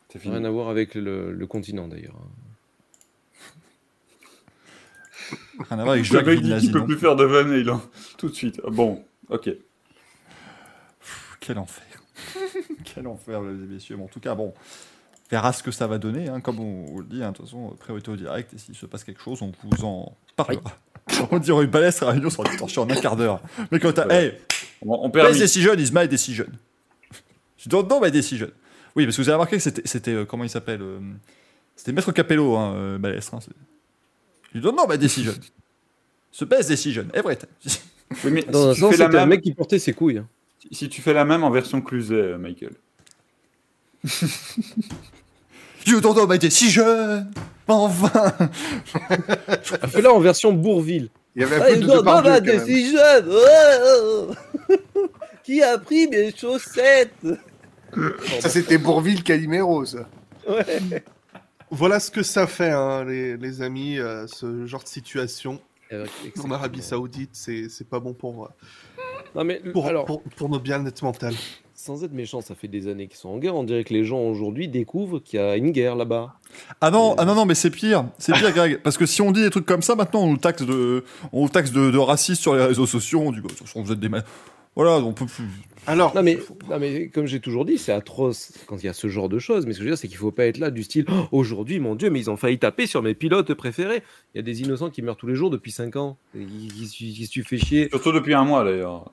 C'est 0.10 0.19
fini. 0.19 0.35
Rien 0.35 0.45
à 0.45 0.50
voir 0.50 0.69
avec 0.69 0.95
le, 0.95 1.32
le 1.34 1.48
continent 1.48 1.88
d'ailleurs. 1.90 2.16
Rien 5.69 5.80
à 5.80 5.84
voir 5.84 5.90
avec 5.92 6.08
Le 6.10 6.18
Jacques 6.18 6.26
mec 6.26 6.38
dit 6.38 6.43
Villeneuve, 6.43 6.61
qu'il 6.61 6.72
peut 6.72 6.80
non. 6.80 6.85
plus 6.85 6.98
faire 6.98 7.16
de 7.16 7.24
vanne 7.24 7.53
et 7.53 7.60
il 7.60 7.69
en... 7.69 7.82
tout 8.18 8.30
de 8.30 8.34
suite. 8.35 8.61
Bon, 8.68 9.03
ok. 9.30 9.50
Quel 11.40 11.58
enfer. 11.58 11.84
Quel 12.84 13.08
enfer, 13.08 13.42
mesdames 13.42 13.64
et 13.69 13.74
messieurs. 13.74 13.98
Mais 13.98 14.03
en 14.03 14.08
tout 14.08 14.19
cas, 14.19 14.35
bon, 14.35 14.53
on 14.56 15.30
verra 15.30 15.53
ce 15.53 15.64
que 15.64 15.72
ça 15.72 15.88
va 15.88 15.98
donner. 15.98 16.30
hein. 16.30 16.40
Comme 16.42 16.60
on, 16.60 16.85
on 16.93 16.98
le 17.00 17.06
dit, 17.06 17.24
hein, 17.24 17.32
de 17.32 17.38
toute 17.38 17.45
façon, 17.45 17.76
priorité 17.80 18.11
au 18.11 18.16
direct. 18.16 18.53
Et 18.53 18.58
s'il 18.58 18.76
se 18.76 18.85
passe 18.85 19.03
quelque 19.03 19.22
chose, 19.22 19.42
on 19.42 19.51
vous 19.64 19.84
en 19.85 20.16
parlera. 20.35 20.72
On 21.32 21.40
dirait 21.40 21.64
une 21.66 21.69
balèze, 21.69 22.00
la 22.01 22.11
réunion 22.11 22.30
sera 22.30 22.48
distorchée 22.48 22.80
en 22.80 22.90
un 22.90 22.95
quart 22.95 23.16
d'heure. 23.16 23.42
Mais 23.72 23.80
quand 23.80 23.92
t'as, 23.92 24.08
Ouais. 24.08 24.26
hey, 24.26 24.34
On, 24.85 25.06
on 25.06 25.10
permet. 25.10 25.38
Decision 25.38 25.74
is 25.74 25.90
my 25.92 26.08
decision. 26.08 26.45
Je 27.58 27.68
don't 27.68 27.85
know 27.88 28.00
my 28.00 28.11
decision. 28.11 28.48
Oui, 28.95 29.06
parce 29.06 29.18
que 29.18 29.22
vous 29.24 29.27
avez 29.30 29.34
remarqué 29.35 29.58
que 29.58 29.61
c'était, 29.64 29.82
c'était 29.85 30.11
euh, 30.14 30.26
comment 30.26 30.43
il 30.43 30.50
s'appelle 30.50 30.82
euh, 30.82 31.00
C'était 31.76 31.92
Maître 31.92 32.11
Capello, 32.11 32.56
hein, 32.56 32.74
euh, 32.76 32.98
Balestre. 33.00 33.34
Hein, 33.34 33.40
you 34.54 34.62
don't 34.62 34.76
know 34.76 34.88
my 34.88 34.98
decision. 34.98 35.34
The 36.38 36.44
best 36.46 36.70
decision, 36.70 37.08
everything. 37.14 37.50
Oui, 38.24 38.32
mais 38.32 38.42
Dans 38.50 38.70
un 38.70 38.74
si, 38.74 38.80
tu 38.80 38.82
sens, 38.82 38.92
fais 38.92 38.98
la 38.98 39.06
c'était 39.06 39.18
un 39.18 39.20
même, 39.22 39.30
mec 39.30 39.42
qui 39.42 39.54
portait 39.54 39.80
ses 39.80 39.94
couilles. 39.94 40.20
hein. 40.20 40.28
si 40.72 40.88
tu 40.90 41.02
fais 41.02 41.14
la 41.14 41.26
même 41.26 41.44
en 41.44 41.52
version 41.52 41.82
Cluzet, 41.82 42.16
euh, 42.16 42.38
Michael. 42.38 42.74
you 45.86 46.00
don't 46.02 46.14
know 46.16 46.28
my 46.28 46.38
decision. 46.40 47.26
Enfin. 47.68 48.34
Ah, 49.82 49.88
Fais-la 49.88 50.12
en 50.14 50.20
version 50.20 50.52
Bourville. 50.54 51.10
Il 51.36 51.42
y 51.42 51.46
avait 51.46 51.56
un 51.58 51.62
Ah, 51.62 51.66
peu 51.68 51.76
ils 51.76 51.80
de 51.88 52.02
ma 52.02 52.40
décision. 52.42 53.00
Oh, 53.30 54.34
oh. 54.98 55.06
Qui 55.44 55.62
a 55.64 55.78
pris 55.78 56.08
mes 56.08 56.34
chaussettes? 56.36 57.14
Ça, 58.40 58.50
c'était 58.50 58.78
Bourville 58.78 59.24
Calimero, 59.24 59.86
ça. 59.86 60.08
Ouais. 60.48 61.04
Voilà 61.72 62.00
ce 62.00 62.11
que 62.11 62.22
ça 62.22 62.48
fait, 62.48 62.69
hein, 62.69 63.06
les, 63.06 63.38
les 63.38 63.61
amis, 63.61 63.98
euh, 63.98 64.27
ce 64.27 64.66
genre 64.66 64.83
de 64.83 64.90
situation. 64.90 65.59
En 66.41 66.51
Arabie 66.51 66.82
Saoudite, 66.82 67.32
c'est 67.33 67.67
c'est 67.67 67.88
pas 67.88 68.00
bon 68.00 68.14
pour, 68.14 68.45
euh, 68.45 68.48
Non 69.35 69.43
mais 69.43 69.59
pour, 69.59 69.88
alors, 69.88 70.06
pour, 70.06 70.22
pour 70.22 70.48
nos 70.48 70.59
bien-être 70.59 71.03
mental. 71.03 71.33
sans 71.74 72.03
être 72.06 72.14
méchant, 72.14 72.40
ça 72.40 72.56
fait 72.56 72.69
des 72.69 72.88
années 72.88 73.08
qu'ils 73.08 73.17
sont 73.17 73.30
en 73.30 73.38
guerre. 73.40 73.56
On 73.56 73.64
dirait 73.64 73.83
que 73.83 73.93
les 73.93 74.06
gens 74.06 74.19
aujourd'hui 74.19 74.67
découvrent 74.69 75.19
qu'il 75.19 75.40
y 75.40 75.43
a 75.43 75.58
une 75.58 75.72
guerre 75.72 75.95
là-bas. 75.95 76.35
Ah 76.80 76.91
non, 76.91 77.16
ah 77.17 77.25
non, 77.25 77.35
non, 77.35 77.45
mais 77.45 77.56
c'est 77.56 77.72
pire, 77.72 78.06
c'est 78.19 78.33
pire, 78.33 78.51
Greg, 78.53 78.77
parce 78.82 78.98
que 78.98 79.06
si 79.06 79.22
on 79.22 79.32
dit 79.32 79.41
des 79.41 79.50
trucs 79.50 79.66
comme 79.66 79.82
ça, 79.82 79.95
maintenant 79.95 80.22
on 80.24 80.32
nous 80.32 80.38
taxe 80.38 80.61
de, 80.61 81.03
on 81.33 81.43
nous 81.43 81.50
taxe 81.50 81.72
de, 81.72 81.91
de 81.91 81.98
racistes 81.98 82.41
sur 82.41 82.56
les 82.56 82.64
réseaux 82.64 82.85
sociaux, 82.85 83.22
on 83.25 83.32
dit, 83.32 83.41
bah, 83.41 83.50
de 83.50 83.53
toute 83.53 83.67
façon, 83.67 83.82
vous 83.82 83.91
êtes 83.91 84.00
des 84.00 84.09
voilà, 84.75 84.91
on 85.06 85.11
peut 85.11 85.25
plus. 85.25 85.43
Alors, 85.88 86.16
Non 86.16 86.22
mais, 86.22 86.38
non 86.69 86.80
mais 86.80 87.10
comme 87.10 87.26
j'ai 87.26 87.40
toujours 87.40 87.66
dit, 87.66 87.77
c'est 87.77 87.92
atroce 87.92 88.53
quand 88.68 88.77
il 88.82 88.85
y 88.85 88.90
a 88.90 88.93
ce 88.93 89.08
genre 89.08 89.30
de 89.30 89.40
choses. 89.40 89.66
Mais 89.66 89.74
ce 89.74 89.80
que 89.80 89.84
je 89.84 89.90
veux 89.90 89.95
dire, 89.95 89.98
c'est 89.98 90.08
qu'il 90.08 90.18
faut 90.18 90.32
pas 90.32 90.45
être 90.45 90.60
là 90.60 90.69
du 90.69 90.84
style 90.84 91.06
Oh, 91.10 91.27
aujourd'hui, 91.32 91.80
mon 91.80 91.95
Dieu, 91.95 92.10
mais 92.10 92.19
ils 92.19 92.30
ont 92.30 92.38
failli 92.38 92.60
taper 92.60 92.85
sur 92.85 93.01
mes 93.01 93.16
pilotes 93.16 93.53
préférés. 93.56 94.03
Il 94.34 94.38
y 94.38 94.40
a 94.40 94.43
des 94.43 94.61
innocents 94.61 94.90
qui 94.92 95.01
meurent 95.01 95.18
tous 95.18 95.27
les 95.27 95.35
jours 95.35 95.50
depuis 95.50 95.72
5 95.72 95.95
ans. 95.95 96.18
Qui- 96.34 97.14
qui 97.16 97.27
tu 97.30 97.43
fais 97.43 97.58
chier 97.58 97.90
Surtout 97.90 98.11
depuis 98.11 98.34
un 98.35 98.43
mois 98.43 98.64
d'ailleurs. 98.64 99.11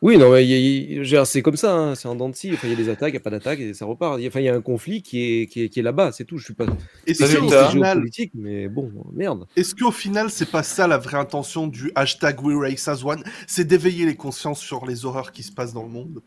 Oui, 0.00 0.16
non, 0.16 0.30
mais 0.30 1.24
c'est 1.24 1.42
comme 1.42 1.56
ça, 1.56 1.74
hein, 1.74 1.94
c'est 1.96 2.06
en 2.06 2.14
dents 2.14 2.28
de 2.28 2.34
scie. 2.36 2.52
Enfin, 2.52 2.68
il 2.68 2.70
y 2.70 2.74
a 2.74 2.76
des 2.76 2.88
attaques, 2.88 3.08
il 3.08 3.16
n'y 3.16 3.20
a 3.20 3.20
pas 3.20 3.30
d'attaques 3.30 3.58
et 3.58 3.74
ça 3.74 3.84
repart. 3.84 4.18
Il 4.18 4.22
y 4.22 4.26
a- 4.26 4.28
Enfin, 4.28 4.38
il 4.40 4.44
y 4.44 4.48
a 4.48 4.54
un 4.54 4.60
conflit 4.60 5.02
qui 5.02 5.20
est, 5.42 5.46
qui 5.46 5.62
est, 5.64 5.68
qui 5.68 5.80
est 5.80 5.82
là-bas, 5.82 6.12
c'est 6.12 6.24
tout. 6.24 6.38
Je 6.38 6.44
suis 6.44 6.54
pas. 6.54 6.66
est-ce 7.04 7.36
qu'au 7.36 7.48
final, 7.70 8.04
mais 8.34 8.68
bon, 8.68 8.92
merde. 9.12 9.48
est-ce 9.56 9.74
qu'au 9.74 9.90
final, 9.90 10.30
c'est 10.30 10.50
pas 10.50 10.62
ça 10.62 10.86
la 10.86 10.98
vraie 10.98 11.18
intention 11.18 11.66
du 11.66 11.90
hashtag 11.96 12.40
We 12.42 12.56
Race 12.56 12.86
as 12.86 13.04
One? 13.04 13.24
C'est 13.48 13.64
d'éveiller 13.64 14.06
les 14.06 14.14
consciences 14.14 14.60
sur 14.60 14.86
les 14.86 15.04
horreurs 15.04 15.32
qui 15.32 15.42
se 15.42 15.50
passent 15.50 15.72
dans 15.72 15.82
le 15.82 15.88
monde? 15.88 16.22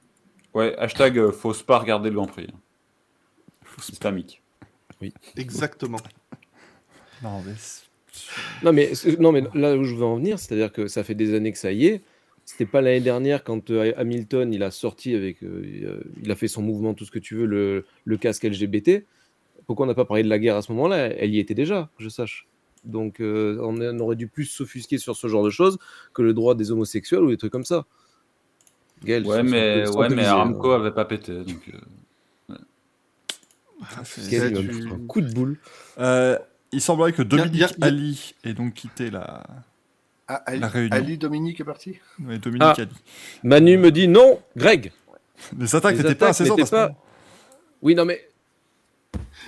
Ouais, 0.54 0.76
hashtag 0.78 1.18
euh, 1.18 1.32
faut 1.32 1.54
pas 1.54 1.80
regarder 1.80 2.10
le 2.10 2.16
Grand 2.16 2.28
Prix. 2.28 2.48
Islamique. 3.90 4.42
Exactement. 5.38 6.00
Non, 8.64 8.74
mais 8.74 8.92
non, 9.20 9.32
mais 9.32 9.44
là 9.54 9.78
où 9.78 9.84
je 9.86 9.96
veux 9.96 10.04
en 10.04 10.18
venir, 10.18 10.38
c'est-à-dire 10.40 10.72
que 10.72 10.88
ça 10.88 11.04
fait 11.04 11.16
des 11.16 11.34
années 11.34 11.52
que 11.54 11.58
ça 11.58 11.72
y 11.72 11.86
est. 11.86 12.02
C'était 12.46 12.66
pas 12.66 12.82
l'année 12.82 13.00
dernière 13.02 13.44
quand 13.44 13.70
euh, 13.72 13.94
Hamilton 13.96 14.54
il 14.54 14.62
a 14.64 14.72
sorti 14.72 15.16
avec, 15.16 15.42
euh, 15.44 15.64
euh, 15.84 16.02
il 16.22 16.32
a 16.32 16.36
fait 16.36 16.48
son 16.50 16.62
mouvement, 16.62 16.94
tout 16.94 17.06
ce 17.06 17.12
que 17.12 17.20
tu 17.20 17.36
veux, 17.36 17.46
le, 17.46 17.86
le 18.06 18.18
casque 18.18 18.44
LGBT. 18.44 19.06
Pourquoi 19.68 19.86
on 19.86 19.88
n'a 19.88 19.94
pas 19.96 20.06
parlé 20.06 20.24
de 20.24 20.28
la 20.30 20.38
guerre 20.40 20.58
à 20.58 20.62
ce 20.62 20.72
moment-là? 20.74 20.98
Elle 20.98 21.34
y 21.34 21.40
était 21.40 21.54
déjà, 21.54 21.90
que 21.98 22.04
je 22.04 22.10
sache. 22.10 22.48
Donc 22.84 23.20
euh, 23.22 23.58
on, 23.62 23.80
on 23.80 24.00
aurait 24.00 24.16
dû 24.16 24.28
plus 24.28 24.46
s'offusquer 24.46 24.98
sur 24.98 25.16
ce 25.16 25.28
genre 25.28 25.44
de 25.46 25.50
choses 25.52 25.78
que 26.14 26.22
le 26.24 26.34
droit 26.34 26.56
des 26.56 26.72
homosexuels 26.72 27.22
ou 27.24 27.30
des 27.30 27.38
trucs 27.38 27.52
comme 27.52 27.64
ça. 27.66 27.86
Gaël, 29.04 29.26
Ouais, 29.26 29.44
mais, 29.44 29.88
ouais, 29.88 30.24
Aramco 30.26 30.72
hein. 30.72 30.80
avait 30.82 30.92
pas 30.92 31.06
pété. 31.06 31.34
Donc, 31.44 31.72
euh, 32.50 32.56
Gaël, 34.30 34.54
tu- 34.54 34.72
foutre 34.74 34.94
un 34.94 35.08
coup 35.08 35.22
de 35.22 35.32
boule. 35.34 35.58
Euh, 36.00 36.38
il 36.72 36.82
semblerait 36.82 37.14
que 37.14 37.22
Dominique 37.22 37.62
a- 37.64 37.66
a- 37.82 37.86
Ali 37.88 38.34
ait 38.44 38.54
donc 38.54 38.74
quitté 38.74 39.10
la, 39.10 39.44
Ah, 40.28 40.42
Ali, 40.46 40.60
la 40.60 40.68
réunion. 40.68 40.96
Ali 40.96 41.18
Dominique 41.18 41.60
est 41.60 41.66
parti 41.66 42.00
Dominique 42.20 42.62
Ah. 42.62 42.76
Ali. 42.78 42.90
Manu 43.44 43.78
me 43.78 43.92
dit 43.92 44.08
non, 44.08 44.40
Greg. 44.56 44.92
Les 45.58 45.76
attaques 45.76 45.98
n'étaient 45.98 46.16
pas 46.16 46.30
assez 46.30 46.46
pas- 46.70 46.94
Oui, 47.82 47.96
non 47.96 48.06
mais 48.06 48.28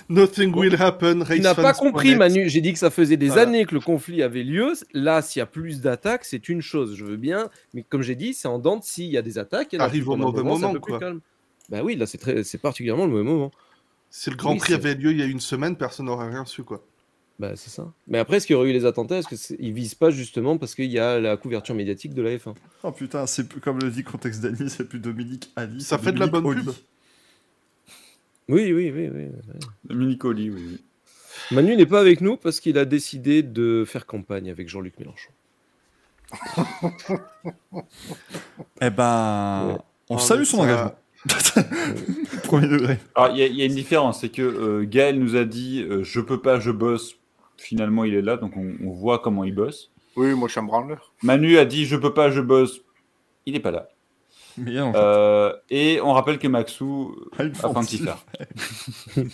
Nothing 0.10 0.54
will 0.54 0.76
happen. 0.82 1.24
Tu 1.26 1.40
n'as 1.40 1.56
pas 1.56 1.74
compris. 1.74 2.16
Manu. 2.16 2.50
J'ai 2.50 2.60
dit 2.62 2.74
que 2.74 2.80
ça 2.80 2.90
faisait 2.90 3.16
des 3.16 3.28
Voilà. 3.28 3.44
années 3.44 3.66
que 3.66 3.74
le 3.74 3.80
conflit 3.80 4.22
avait 4.22 4.44
lieu. 4.44 4.74
Là, 4.94 5.22
s'il 5.22 5.40
y 5.40 5.44
a 5.44 5.46
plus 5.46 5.82
d'attaques, 5.82 6.26
c'est 6.26 6.50
une 6.50 6.62
chose. 6.62 6.96
Je 6.98 7.06
veux 7.06 7.16
bien. 7.16 7.50
Mais 7.74 7.84
comme 7.84 8.02
j'ai 8.02 8.16
dit, 8.16 8.34
c'est 8.34 8.48
en 8.48 8.60
dents 8.60 8.78
de 8.78 8.84
scie. 8.84 9.06
Il 9.06 9.12
y 9.12 9.18
a 9.18 9.22
des 9.22 9.38
attaques. 9.38 9.74
Arrive 9.76 10.10
au 10.10 10.16
mauvais 10.18 10.44
moment, 10.44 10.60
moment, 10.60 10.80
quoi. 10.80 11.00
calme. 11.00 11.22
Bah 11.70 11.82
oui, 11.84 11.96
là, 11.96 12.06
c'est 12.06 12.18
très... 12.18 12.44
c'est 12.44 12.58
particulièrement 12.58 13.06
le 13.06 13.12
mauvais 13.12 13.24
moment. 13.24 13.52
Si 14.10 14.30
le 14.30 14.36
Grand 14.36 14.52
Oui, 14.54 14.58
Prix 14.60 14.74
avait 14.74 14.96
lieu 14.96 15.12
il 15.12 15.20
y 15.20 15.24
a 15.24 15.26
une 15.26 15.40
semaine, 15.40 15.76
personne 15.78 16.08
n'aurait 16.08 16.30
rien 16.30 16.44
su, 16.46 16.64
quoi. 16.64 16.84
Bah, 17.40 17.54
c'est 17.56 17.70
ça. 17.72 17.92
Mais 18.08 18.20
après, 18.20 18.38
est-ce 18.38 18.46
qu'il 18.48 18.54
y 18.56 18.58
aurait 18.58 18.70
eu 18.70 18.74
les 18.74 18.86
attentats? 18.86 19.18
Est-ce 19.18 19.54
qu'ils 19.56 19.74
visent 19.74 19.96
pas 19.96 20.12
justement 20.12 20.58
parce 20.58 20.76
qu'il 20.76 20.92
y 20.92 21.00
a 21.00 21.20
la 21.20 21.36
couverture 21.36 21.74
médiatique 21.76 22.14
de 22.14 22.22
la 22.22 22.36
F1 22.38 22.54
Oh 22.84 22.92
putain, 22.92 23.26
c'est 23.26 23.48
plus- 23.50 23.60
comme 23.60 23.80
le 23.80 23.90
dit 23.90 24.04
Contexte 24.04 24.42
Dany, 24.42 24.70
c'est 24.70 24.88
plus 24.88 25.00
Dominique 25.00 25.52
Ali. 25.56 25.82
Ça 25.82 25.98
fait 25.98 26.12
de 26.12 26.20
la 26.20 26.28
bonne 26.28 26.46
Oli. 26.46 26.64
pub. 26.64 26.74
Oui, 28.50 28.72
oui, 28.74 28.92
oui. 28.96 29.10
oui. 29.14 29.28
Dominique 29.86 30.24
Oli, 30.26 30.50
oui. 30.52 30.62
oui. 30.74 30.82
Manu 31.52 31.76
n'est 31.76 31.86
pas 31.88 32.00
avec 32.00 32.22
nous 32.22 32.38
parce 32.38 32.60
qu'il 32.60 32.78
a 32.78 32.86
décidé 32.86 33.42
de 33.42 33.84
faire 33.88 34.06
campagne 34.06 34.50
avec 34.52 34.70
Jean-Luc 34.70 34.94
Mélenchon. 35.00 35.32
Eh 38.82 38.90
ben, 38.90 39.68
Ouais. 39.68 39.78
on 40.10 40.16
Oh, 40.16 40.20
salue 40.20 40.44
son 40.44 40.58
ça- 40.58 40.64
engagement. 40.64 40.96
Premier 42.44 42.68
degré. 42.68 43.00
Alors, 43.16 43.32
il 43.36 43.40
y, 43.40 43.44
a- 43.44 43.48
il 43.48 43.56
y 43.56 43.62
a 43.62 43.66
une 43.66 43.74
différence, 43.76 44.22
c'est 44.22 44.30
que 44.30 44.42
euh, 44.42 44.86
Gaël 44.86 45.18
nous 45.20 45.36
a 45.36 45.46
dit 45.46 45.82
euh, 45.82 46.04
je 46.04 46.20
peux 46.20 46.42
pas, 46.42 46.60
je 46.60 46.70
bosse. 46.72 47.16
Finalement, 47.64 48.04
il 48.04 48.14
est 48.14 48.22
là, 48.22 48.38
donc 48.38 48.58
on, 48.58 48.74
on 48.84 48.92
voit 48.92 49.20
comment 49.20 49.44
il 49.46 49.56
bosse. 49.56 49.92
Oui, 50.16 50.34
moi 50.34 50.48
je 50.48 50.52
suis 50.54 50.60
un 50.60 50.64
branleur. 50.64 51.14
Manu 51.24 51.58
a 51.58 51.66
dit 51.66 51.86
je 51.86 51.96
peux 51.96 52.14
pas, 52.14 52.30
je 52.30 52.42
bosse. 52.42 52.82
Il 53.46 53.54
n'est 53.54 53.60
pas 53.60 53.72
là. 53.72 53.90
Mais 54.58 54.72
il 54.72 54.76
y 54.76 54.80
a 54.80 54.86
en 54.86 54.94
Euh, 54.96 55.54
et 55.70 56.00
on 56.02 56.12
rappelle 56.14 56.38
que 56.40 56.48
Maxou 56.48 57.16
une 57.40 57.52
a 57.52 57.74
faim 57.74 57.82
de 57.82 57.88
faire. 57.88 58.26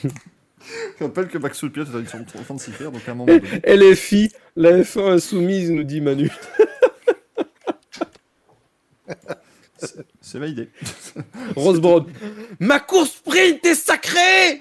Je 1.00 1.04
rappelle 1.06 1.30
que 1.30 1.38
Max 1.38 1.60
Piot 1.60 1.84
est 1.84 1.94
une 1.94 2.06
fin 2.06 2.54
de 2.54 2.60
s'y 2.60 2.72
faire, 2.72 2.92
donc 2.92 3.02
à 3.08 3.12
un 3.12 3.16
moment 3.16 3.34
donné. 3.34 3.62
LFI, 3.66 4.30
la 4.56 4.80
F1 4.82 5.14
insoumise, 5.14 5.72
nous 5.72 5.84
dit 5.84 6.02
Manu. 6.02 6.30
C'est 10.22 10.38
ma 10.38 10.48
idée. 10.48 10.70
Rose 11.56 11.80
Brown. 11.80 12.06
Ma 12.60 12.82
course 12.82 13.12
sprint 13.14 13.66
est 13.66 13.74
sacrée 13.74 14.60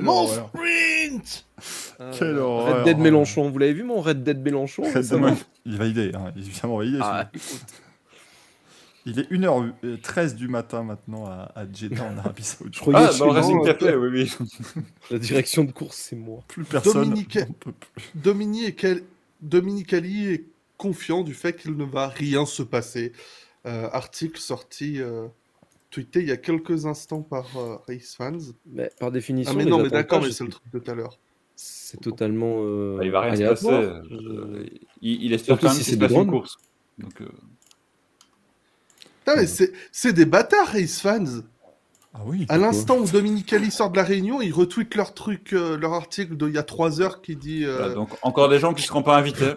Mon 0.00 0.12
horreur. 0.12 0.48
sprint 0.48 1.46
Dead 2.84 2.98
euh, 2.98 3.02
Mélenchon. 3.02 3.50
Vous 3.50 3.58
l'avez 3.58 3.72
vu 3.74 3.82
mon 3.84 4.00
Red 4.00 4.22
Dead 4.22 4.40
Mélenchon 4.42 4.82
Red 4.82 5.06
Dead, 5.08 5.36
il 5.64 5.74
est 5.74 5.78
validé, 5.78 6.12
hein, 6.14 6.32
il 6.36 6.42
est 6.42 6.46
évidemment 6.46 6.78
validé. 6.78 6.98
Ah. 7.00 7.30
Il 9.04 9.18
est 9.18 9.30
1h13 9.32 10.36
du 10.36 10.46
matin 10.46 10.84
maintenant 10.84 11.26
à, 11.26 11.50
à 11.56 11.64
Jeddah 11.72 12.04
en 12.04 12.18
Arabie 12.18 12.44
Saoudite. 12.44 12.74
Je 12.84 12.90
Ah, 12.94 13.10
dans 13.18 13.26
le 13.26 13.32
Racing 13.32 13.64
Café, 13.64 13.96
oui, 13.96 14.08
oui. 14.12 14.82
la 15.10 15.18
direction 15.18 15.64
de 15.64 15.72
course, 15.72 15.96
c'est 15.96 16.16
moi. 16.16 16.40
Plus 16.46 16.62
personne. 16.64 16.92
Dominique- 17.08 17.38
peut 17.58 17.72
plus. 17.72 18.10
Dominique, 18.14 18.68
est 18.68 18.72
quel- 18.74 19.02
Dominique 19.40 19.92
Ali 19.92 20.28
est 20.32 20.44
confiant 20.76 21.22
du 21.22 21.34
fait 21.34 21.54
qu'il 21.56 21.76
ne 21.76 21.84
va 21.84 22.06
rien 22.08 22.46
se 22.46 22.62
passer. 22.62 23.12
Euh, 23.66 23.88
article 23.92 24.38
sorti, 24.40 25.00
euh, 25.00 25.26
tweeté 25.92 26.20
il 26.20 26.28
y 26.28 26.32
a 26.32 26.36
quelques 26.36 26.86
instants 26.86 27.22
par 27.22 27.46
euh, 27.56 27.76
Race 27.86 28.14
Fans. 28.16 28.38
Mais 28.66 28.90
par 28.98 29.12
définition, 29.12 29.52
Ah 29.54 29.56
mais 29.56 29.64
non, 29.70 29.78
mais 29.78 29.90
d'accord, 29.90 30.20
mais 30.22 30.32
c'est 30.32 30.42
le 30.44 30.50
truc 30.50 30.64
de 30.72 30.78
tout 30.80 30.90
à 30.90 30.94
l'heure. 30.94 31.18
c'est 31.54 32.00
totalement. 32.00 32.56
euh, 32.60 32.96
Bah, 32.98 33.04
il 33.04 33.10
va 33.12 33.20
rien 33.20 33.36
se 33.36 33.42
passer. 33.42 33.68
Euh, 33.70 34.64
il, 35.00 35.22
il 35.24 35.32
espère 35.32 35.58
quand 35.60 35.68
même 35.68 35.76
si 35.76 35.84
qu'il 35.84 36.08
c'est 36.08 36.14
une 36.14 36.30
course. 36.30 36.56
Donc, 36.98 37.20
euh, 37.20 37.28
c'est- 39.46 39.72
c'est 39.92 40.12
des 40.12 40.26
bâtards, 40.26 40.68
Race 40.68 41.00
Fans. 41.00 41.24
Ah 42.14 42.20
oui. 42.26 42.44
À 42.48 42.58
l'instant 42.58 42.98
où 42.98 43.06
Dominique 43.08 43.52
Ali 43.52 43.70
sort 43.70 43.90
de 43.90 43.96
la 43.96 44.04
réunion, 44.04 44.42
ils 44.42 44.52
retweetent 44.52 44.94
leur 44.96 45.14
truc, 45.14 45.54
euh, 45.54 45.78
leur 45.78 45.94
article 45.94 46.36
d'il 46.36 46.50
y 46.54 46.58
a 46.58 46.62
3 46.62 47.00
heures 47.00 47.22
qui 47.22 47.36
dit. 47.36 47.64
euh, 47.64 47.76
voilà, 47.78 47.94
donc 47.94 48.10
encore 48.22 48.48
des 48.50 48.58
gens 48.58 48.74
qui 48.74 48.82
ne 48.82 48.86
seront 48.86 49.02
pas 49.02 49.16
invités. 49.16 49.52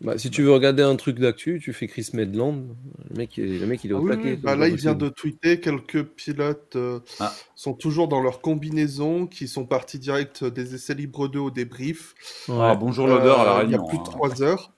Bah, 0.00 0.18
si 0.18 0.30
tu 0.30 0.42
veux 0.42 0.52
regarder 0.52 0.82
un 0.82 0.96
truc 0.96 1.18
d'actu, 1.18 1.60
tu 1.62 1.72
fais 1.72 1.86
Chris 1.86 2.08
Medland. 2.14 2.64
Le 3.10 3.16
mec, 3.16 3.36
il 3.36 3.44
est- 3.54 3.58
le 3.58 3.66
mec, 3.66 3.84
il 3.84 3.90
est 3.90 3.94
Ah 3.94 3.98
au 3.98 4.02
oui, 4.02 4.10
taquet. 4.10 4.30
oui, 4.32 4.36
bah 4.36 4.56
là, 4.56 4.68
il 4.68 4.74
vient 4.76 4.94
de 4.94 5.08
tweeter 5.08 5.60
quelques 5.60 6.02
pilotes 6.02 6.74
euh, 6.76 7.00
Ah. 7.20 7.32
sont 7.54 7.74
toujours 7.74 8.08
dans 8.08 8.20
leur 8.20 8.40
combinaison, 8.40 9.26
qui 9.26 9.46
sont 9.48 9.64
partis 9.64 9.98
direct 9.98 10.44
des 10.44 10.74
essais 10.74 10.94
libres 10.94 11.28
2 11.28 11.38
au 11.38 11.50
débrief. 11.50 12.14
Ah, 12.48 12.74
bonjour 12.74 13.06
l'odeur 13.06 13.40
à 13.40 13.44
la 13.44 13.56
Euh, 13.58 13.64
Il 13.64 13.70
y 13.70 13.74
a 13.74 13.78
réunion. 13.78 13.86
plus 13.88 13.98
de 13.98 14.02
hein. 14.02 14.06
3 14.06 14.42
heures. 14.42 14.72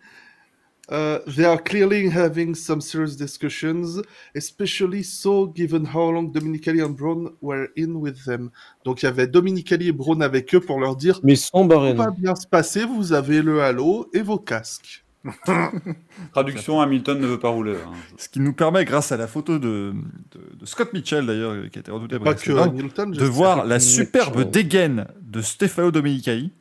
Uh, 0.90 1.20
they 1.36 1.46
are 1.46 1.58
clearly 1.62 2.10
having 2.10 2.54
some 2.54 2.82
serious 2.82 3.16
discussions, 3.16 4.02
especially 4.36 5.04
so 5.04 5.46
given 5.48 5.86
how 5.86 6.12
long 6.12 6.32
Dominicali 6.34 6.82
and 6.84 6.96
Braun 6.98 7.32
were 7.42 7.68
in 7.78 7.94
with 7.96 8.26
them. 8.26 8.50
Donc 8.84 9.02
il 9.02 9.06
y 9.06 9.08
avait 9.08 9.28
Dominicali 9.28 9.88
et 9.88 9.92
Braun 9.94 10.22
avec 10.22 10.54
eux 10.54 10.60
pour 10.60 10.80
leur 10.82 10.96
dire 10.98 11.20
Mais 11.24 11.36
sans 11.38 11.62
tout 11.64 11.70
Bahreïn. 11.70 11.96
va 11.96 12.10
bien 12.12 12.36
se 12.36 12.46
passer, 12.48 12.84
vous 12.84 13.14
avez 13.14 13.42
le 13.42 13.62
halo 13.62 14.10
et 14.14 14.22
vos 14.22 14.40
casques. 14.40 15.06
Traduction 16.34 16.82
Hamilton 16.82 17.20
ne 17.22 17.28
veut 17.28 17.40
pas 17.40 17.50
rouler. 17.50 17.76
hein. 17.76 17.92
Ce 18.18 18.28
qui 18.28 18.40
nous 18.40 18.54
permet, 18.54 18.84
grâce 18.84 19.12
à 19.12 19.18
la 19.18 19.28
photo 19.28 19.60
de, 19.60 19.94
de- 20.32 20.58
de 20.60 20.66
Scott 20.66 20.92
Mitchell 20.94 21.26
d'ailleurs, 21.26 21.70
qui 21.70 21.78
a 21.78 21.82
été 21.82 21.92
redoutée 21.92 22.18
Pas 22.18 22.26
par 22.34 22.36
que 22.42 22.52
les 22.52 22.60
Hamilton, 22.60 23.12
de 23.12 23.26
voir 23.26 23.66
la 23.66 23.76
Mitchell. 23.78 24.06
superbe 24.06 24.50
dégaine 24.50 25.06
de 25.22 25.42
Stefano 25.42 25.92
Domenicali. 25.92 26.52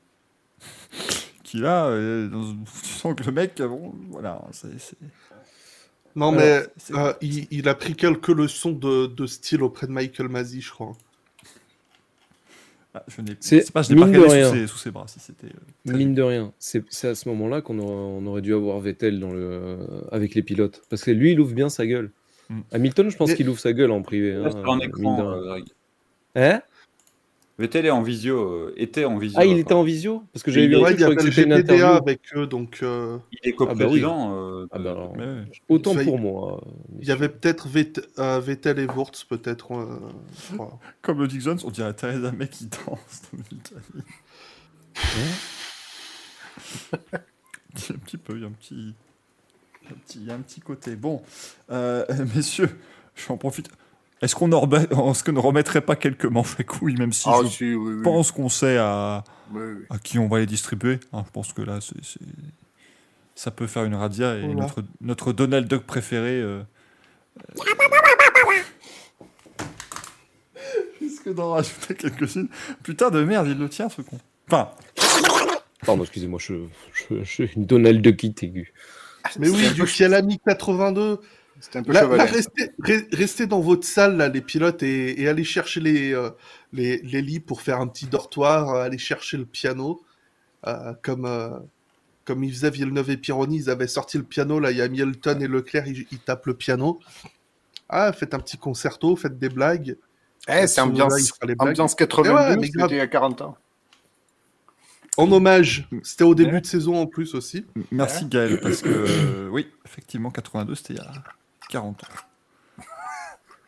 Qui 1.50 1.58
là, 1.58 1.86
euh, 1.86 2.28
dans- 2.28 2.54
tu 2.82 2.88
sens 2.88 3.14
que 3.16 3.24
le 3.24 3.32
mec, 3.32 3.60
bon, 3.60 3.92
voilà, 4.10 4.40
c'est. 4.52 4.78
c'est- 4.78 4.96
Non 6.14 6.28
Alors, 6.28 6.40
mais 6.40 6.62
euh, 6.96 7.12
il, 7.20 7.48
il 7.50 7.68
a 7.68 7.74
pris 7.74 7.94
quelques 7.96 8.28
leçons 8.28 8.70
de, 8.72 9.06
de 9.06 9.26
style 9.26 9.62
auprès 9.62 9.86
de 9.88 9.92
Michael 9.92 10.28
Masi, 10.28 10.60
je 10.60 10.70
crois. 10.70 10.92
Ah, 12.92 13.04
je 13.06 13.20
n'ai 13.20 13.34
pas, 13.72 13.82
je 13.82 13.94
pas 13.94 14.04
regardé 14.04 14.18
sous 14.28 14.30
rien. 14.34 14.50
ses, 14.52 14.66
sous 14.66 14.78
ses 14.78 14.90
bras, 14.90 15.06
si 15.06 15.20
c'était. 15.20 15.46
euh, 15.46 15.92
Mine 15.96 16.12
de 16.14 16.22
rien, 16.22 16.52
c'est 16.58 16.84
à 17.04 17.14
ce 17.14 17.28
moment-là 17.28 17.60
qu'on 17.62 17.78
aurait, 17.78 17.92
on 17.92 18.26
aurait 18.26 18.42
dû 18.42 18.52
avoir 18.52 18.80
Vettel 18.80 19.20
dans 19.20 19.32
le, 19.32 19.78
avec 20.10 20.34
les 20.34 20.42
pilotes. 20.42 20.82
Parce 20.90 21.02
que 21.04 21.12
lui, 21.12 21.32
il 21.32 21.40
ouvre 21.40 21.54
bien 21.54 21.68
sa 21.68 21.86
gueule. 21.86 22.10
Mm. 22.48 22.60
Hamilton, 22.72 23.08
je 23.10 23.16
pense 23.16 23.34
qu'il 23.34 23.48
ouvre 23.48 23.60
sa 23.60 23.72
gueule 23.72 23.92
en 23.92 24.02
privé. 24.02 24.34
hein, 24.34 24.42
Là, 24.42 24.50
en 24.68 24.76
mine 24.76 24.88
écran. 24.88 25.18
de 25.18 25.22
euh. 25.22 25.60
Hein? 26.34 26.62
Vettel 27.60 27.84
est 27.86 27.90
en 27.90 28.02
visio, 28.02 28.38
euh, 28.40 28.74
était 28.78 29.04
en 29.04 29.18
visio. 29.18 29.38
Ah, 29.38 29.44
il 29.44 29.58
était 29.58 29.74
en 29.74 29.82
visio 29.82 30.22
Parce 30.32 30.42
que 30.42 30.50
j'avais 30.50 30.66
vu 30.66 30.76
Ouais, 30.76 30.94
il 30.94 31.00
y 31.00 31.04
avait 31.04 31.14
le 31.14 31.20
que 31.22 31.30
c'était 31.30 31.42
une 31.42 31.54
GPDA 31.56 31.74
interview. 31.74 31.96
avec 31.98 32.20
eux, 32.34 32.46
donc 32.46 32.78
euh, 32.82 33.18
Il 33.32 33.50
est 33.50 33.54
Ah 33.58 33.64
bah 33.66 33.72
oui. 33.72 33.76
coprésident. 33.78 34.34
euh, 34.34 34.66
Ah 34.70 34.78
bah 34.78 35.12
mais 35.16 35.26
autant 35.68 35.92
Ça 35.94 36.02
pour 36.02 36.18
moi. 36.18 36.64
il 37.00 37.06
y 37.06 37.12
avait 37.12 37.28
peut-être 37.28 37.68
Vett- 37.68 38.02
euh, 38.18 38.40
Vettel 38.40 38.78
et 38.78 38.86
Wurtz, 38.86 39.24
peut-être. 39.24 39.74
euh. 39.74 39.98
Comme 41.02 41.22
le 41.22 41.28
Jones, 41.28 41.58
on 41.64 41.70
dirait 41.70 41.92
Theresa 41.92 42.32
May 42.32 42.48
qui 42.48 42.66
danse. 42.66 43.22
a 46.92 46.96
un 47.92 47.98
petit 47.98 48.16
peu, 48.16 48.34
il 48.36 48.40
y 48.40 48.44
a 48.44 48.48
un 48.48 48.52
petit. 48.52 48.94
un 49.90 49.94
petit- 49.94 50.18
Il 50.20 50.26
y 50.26 50.30
a 50.30 50.34
un 50.34 50.40
petit 50.40 50.60
côté. 50.60 50.96
Bon, 50.96 51.22
euh, 51.70 52.04
messieurs, 52.34 52.70
j'en 53.16 53.36
profite. 53.36 53.68
Est-ce 54.22 54.34
qu'on 54.34 54.48
ne 54.48 55.38
remettrait 55.38 55.80
pas 55.80 55.96
quelques 55.96 56.26
manches 56.26 56.56
à 56.58 56.64
couilles, 56.64 56.96
même 56.96 57.12
si 57.12 57.26
Ah, 57.26 57.40
je 57.44 57.48
si, 57.48 57.74
oui, 57.74 57.94
oui. 57.94 58.02
pense 58.02 58.32
qu'on 58.32 58.48
sait 58.50 58.76
à, 58.78 59.24
Oui, 59.52 59.62
oui. 59.62 59.84
à 59.88 59.98
qui 59.98 60.18
on 60.18 60.28
va 60.28 60.38
les 60.40 60.46
distribuer 60.46 61.00
hein, 61.12 61.22
Je 61.26 61.30
pense 61.32 61.52
que 61.54 61.62
là, 61.62 61.78
ça 63.34 63.50
peut 63.50 63.66
faire 63.66 63.84
une 63.84 63.94
radia 63.94 64.34
et 64.36 64.40
Voilà. 64.42 64.54
notre, 64.54 64.82
notre 65.00 65.32
Donald 65.32 65.66
Duck 65.68 65.84
préféré. 65.84 66.40
Euh... 66.40 66.62
Risque 71.00 71.32
d'en 71.34 71.52
rajouter 71.52 71.94
quelques-unes. 71.94 72.48
Putain 72.82 73.10
de 73.10 73.22
merde, 73.24 73.46
il 73.48 73.58
le 73.58 73.68
tient 73.68 73.88
ce 73.88 74.02
con. 74.02 74.18
Enfin, 74.48 74.70
Pardon, 75.86 76.02
excusez-moi, 76.02 76.38
je, 76.42 76.54
je, 76.92 77.20
je 77.20 77.24
suis 77.24 77.50
une 77.56 77.64
Donald 77.64 78.02
Duck 78.02 78.22
aiguë. 78.24 78.72
Mais 79.38 79.48
oui, 79.48 79.70
du 79.72 79.84
Kialami 79.84 80.38
82. 80.46 81.20
C'était 81.60 81.78
un 81.78 81.82
peu 81.82 81.92
Là, 81.92 82.04
là, 82.06 82.24
restez, 82.24 82.70
re- 82.82 83.06
restez 83.14 83.46
dans 83.46 83.60
votre 83.60 83.86
salle, 83.86 84.16
là, 84.16 84.28
les 84.28 84.40
pilotes, 84.40 84.82
et, 84.82 85.20
et 85.20 85.28
allez 85.28 85.44
chercher 85.44 85.80
les, 85.80 86.12
euh, 86.12 86.30
les, 86.72 86.98
les 87.02 87.22
lits 87.22 87.40
pour 87.40 87.60
faire 87.62 87.80
un 87.80 87.86
petit 87.86 88.06
dortoir, 88.06 88.70
euh, 88.70 88.82
allez 88.84 88.98
chercher 88.98 89.36
le 89.36 89.44
piano. 89.44 90.00
Euh, 90.66 90.92
comme, 91.02 91.24
euh, 91.26 91.50
comme 92.24 92.44
ils 92.44 92.52
faisaient 92.52 92.70
Villeneuve 92.70 93.10
et 93.10 93.16
Pironi, 93.16 93.56
ils 93.56 93.70
avaient 93.70 93.86
sorti 93.86 94.16
le 94.18 94.24
piano, 94.24 94.58
là, 94.60 94.70
il 94.70 94.76
y 94.78 94.80
a 94.80 94.84
Hamilton 94.84 95.42
et 95.42 95.46
Leclerc, 95.48 95.86
ils, 95.86 96.06
ils 96.10 96.18
tapent 96.18 96.46
le 96.46 96.54
piano. 96.54 96.98
Ah, 97.88 98.12
faites 98.12 98.34
un 98.34 98.38
petit 98.40 98.56
concerto, 98.58 99.16
faites 99.16 99.38
des 99.38 99.48
blagues. 99.48 99.96
Eh, 100.48 100.66
c'est 100.66 100.80
ambiance, 100.80 101.32
blagues. 101.40 101.56
ambiance 101.60 101.94
82, 101.94 102.32
Mais 102.32 102.34
ouais, 102.50 102.56
mais 102.56 102.68
grave. 102.68 102.90
il 102.92 102.96
y 102.96 103.00
a 103.00 103.06
40 103.06 103.42
ans. 103.42 103.56
En 105.16 105.30
hommage, 105.32 105.88
c'était 106.02 106.24
au 106.24 106.34
début 106.34 106.60
de 106.60 106.66
saison 106.66 106.96
en 106.96 107.06
plus 107.06 107.34
aussi. 107.34 107.66
merci 107.90 108.24
Gaël, 108.26 108.60
parce 108.60 108.80
que 108.80 108.88
euh, 108.88 109.48
oui, 109.52 109.66
effectivement, 109.84 110.30
82, 110.30 110.74
c'était 110.76 110.94
il 110.94 110.96
y 110.96 111.00
a 111.00 111.12
40 111.70 112.04
ans. 112.04 112.06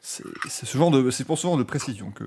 C'est, 0.00 0.24
c'est 0.48 0.66
ce 0.66 0.76
genre 0.76 0.90
de, 0.90 1.10
c'est 1.10 1.24
pour 1.24 1.38
ce 1.38 1.42
genre 1.44 1.56
de 1.56 1.62
précision 1.62 2.10
que 2.10 2.24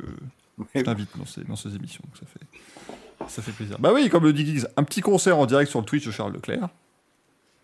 je 0.73 0.81
t'invite 0.81 1.09
dans 1.17 1.25
ces, 1.25 1.43
dans 1.43 1.55
ces 1.55 1.75
émissions. 1.75 2.03
donc 2.05 2.17
ça 2.17 2.25
fait, 2.25 3.29
ça 3.29 3.41
fait 3.41 3.51
plaisir. 3.51 3.77
Bah 3.79 3.91
oui, 3.93 4.09
comme 4.09 4.23
le 4.23 4.33
dit 4.33 4.45
Giggs, 4.45 4.65
un 4.77 4.83
petit 4.83 5.01
concert 5.01 5.37
en 5.37 5.45
direct 5.45 5.69
sur 5.69 5.79
le 5.79 5.85
Twitch 5.85 6.05
de 6.05 6.11
Charles 6.11 6.33
Leclerc. 6.33 6.69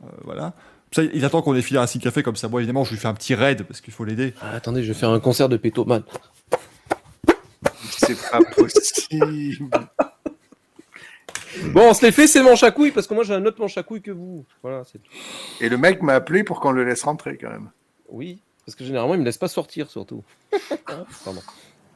Euh, 0.03 0.07
voilà. 0.23 0.53
Ça, 0.91 1.03
il 1.03 1.23
attend 1.23 1.41
qu'on 1.41 1.55
ait 1.55 1.61
fini 1.61 1.79
un 1.79 1.87
six 1.87 1.99
café 1.99 2.21
comme 2.21 2.35
ça. 2.35 2.49
Moi, 2.49 2.59
évidemment, 2.59 2.83
je 2.83 2.91
lui 2.91 2.97
fais 2.97 3.07
un 3.07 3.13
petit 3.13 3.33
raid 3.33 3.63
parce 3.63 3.79
qu'il 3.79 3.93
faut 3.93 4.03
l'aider. 4.03 4.33
Ah, 4.41 4.51
attendez, 4.51 4.83
je 4.83 4.91
vais 4.91 4.99
faire 4.99 5.09
un 5.09 5.21
concert 5.21 5.47
de 5.47 5.55
Pétoman. 5.55 6.03
C'est 7.89 8.29
pas 8.29 8.39
possible. 8.55 9.69
Bon, 11.73 11.89
on 11.89 11.93
se 11.93 12.05
les 12.05 12.11
fait 12.11 12.27
ces 12.27 12.41
manches 12.41 12.63
à 12.63 12.71
couilles 12.71 12.91
parce 12.91 13.07
que 13.07 13.13
moi 13.13 13.23
j'ai 13.23 13.33
un 13.33 13.45
autre 13.45 13.59
manche 13.59 13.77
à 13.77 13.83
couilles 13.83 14.01
que 14.01 14.11
vous. 14.11 14.45
Voilà, 14.63 14.83
c'est 14.83 14.99
tout. 14.99 15.11
Et 15.59 15.69
le 15.69 15.77
mec 15.77 16.01
m'a 16.01 16.13
appelé 16.15 16.43
pour 16.43 16.59
qu'on 16.59 16.71
le 16.71 16.83
laisse 16.83 17.03
rentrer 17.03 17.37
quand 17.37 17.49
même. 17.49 17.69
Oui, 18.11 18.39
parce 18.65 18.75
que 18.75 18.83
généralement 18.83 19.15
il 19.15 19.21
me 19.21 19.25
laisse 19.25 19.37
pas 19.37 19.47
sortir 19.47 19.89
surtout. 19.89 20.23
Pardon. 20.85 21.41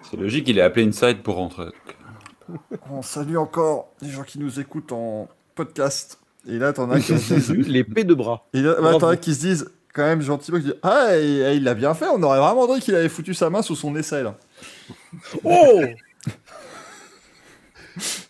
C'est 0.09 0.17
logique, 0.17 0.47
il 0.47 0.57
est 0.57 0.61
appelé 0.61 0.87
Inside 0.87 1.21
pour 1.21 1.35
rentrer. 1.35 1.67
On 2.91 3.01
salue 3.01 3.37
encore 3.37 3.91
les 4.01 4.09
gens 4.09 4.23
qui 4.23 4.39
nous 4.39 4.59
écoutent 4.59 4.91
en 4.91 5.27
podcast. 5.55 6.19
Et 6.47 6.59
là, 6.59 6.73
t'en 6.73 6.89
as 6.91 6.99
qui 6.99 7.17
se 7.17 7.33
disent. 7.33 7.49
L'épée 7.67 8.03
de 8.03 8.13
bras. 8.13 8.45
Et 8.53 8.61
là, 8.61 8.75
bah, 8.79 8.97
t'en 8.99 9.07
as 9.07 9.17
qui 9.17 9.33
se 9.33 9.39
disent 9.39 9.71
quand 9.93 10.03
même 10.03 10.21
gentiment 10.21 10.57
qui 10.59 10.65
disent 10.65 10.77
Ah, 10.83 11.17
il 11.17 11.55
il 11.55 11.63
l'a 11.63 11.73
bien 11.73 11.93
fait. 11.95 12.05
On 12.13 12.21
aurait 12.21 12.39
vraiment 12.39 12.73
dit 12.73 12.81
qu'il 12.81 12.93
avait 12.93 13.09
foutu 13.09 13.33
sa 13.33 13.49
main 13.49 13.61
sous 13.61 13.75
son 13.75 13.95
aisselle. 13.95 14.31
Oh 15.43 15.81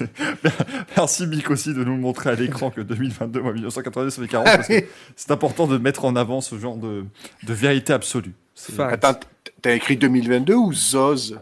Merci 0.96 1.26
Mick 1.26 1.50
aussi 1.50 1.74
de 1.74 1.84
nous 1.84 1.96
montrer 1.96 2.30
à 2.30 2.34
l'écran 2.34 2.70
que 2.70 2.80
2022 2.80 3.40
moins 3.40 3.52
1982 3.52 4.10
ça 4.10 4.22
fait 4.22 4.28
40 4.28 4.44
parce 4.46 4.68
que 4.68 4.84
c'est 5.16 5.30
important 5.30 5.66
de 5.66 5.78
mettre 5.78 6.04
en 6.04 6.16
avant 6.16 6.40
ce 6.40 6.58
genre 6.58 6.76
de, 6.76 7.04
de 7.44 7.54
vérité 7.54 7.92
absolue. 7.92 8.34
Attends, 8.78 9.18
t'as 9.62 9.74
écrit 9.74 9.96
2022 9.96 10.54
ou 10.54 10.72
Zoz? 10.72 11.38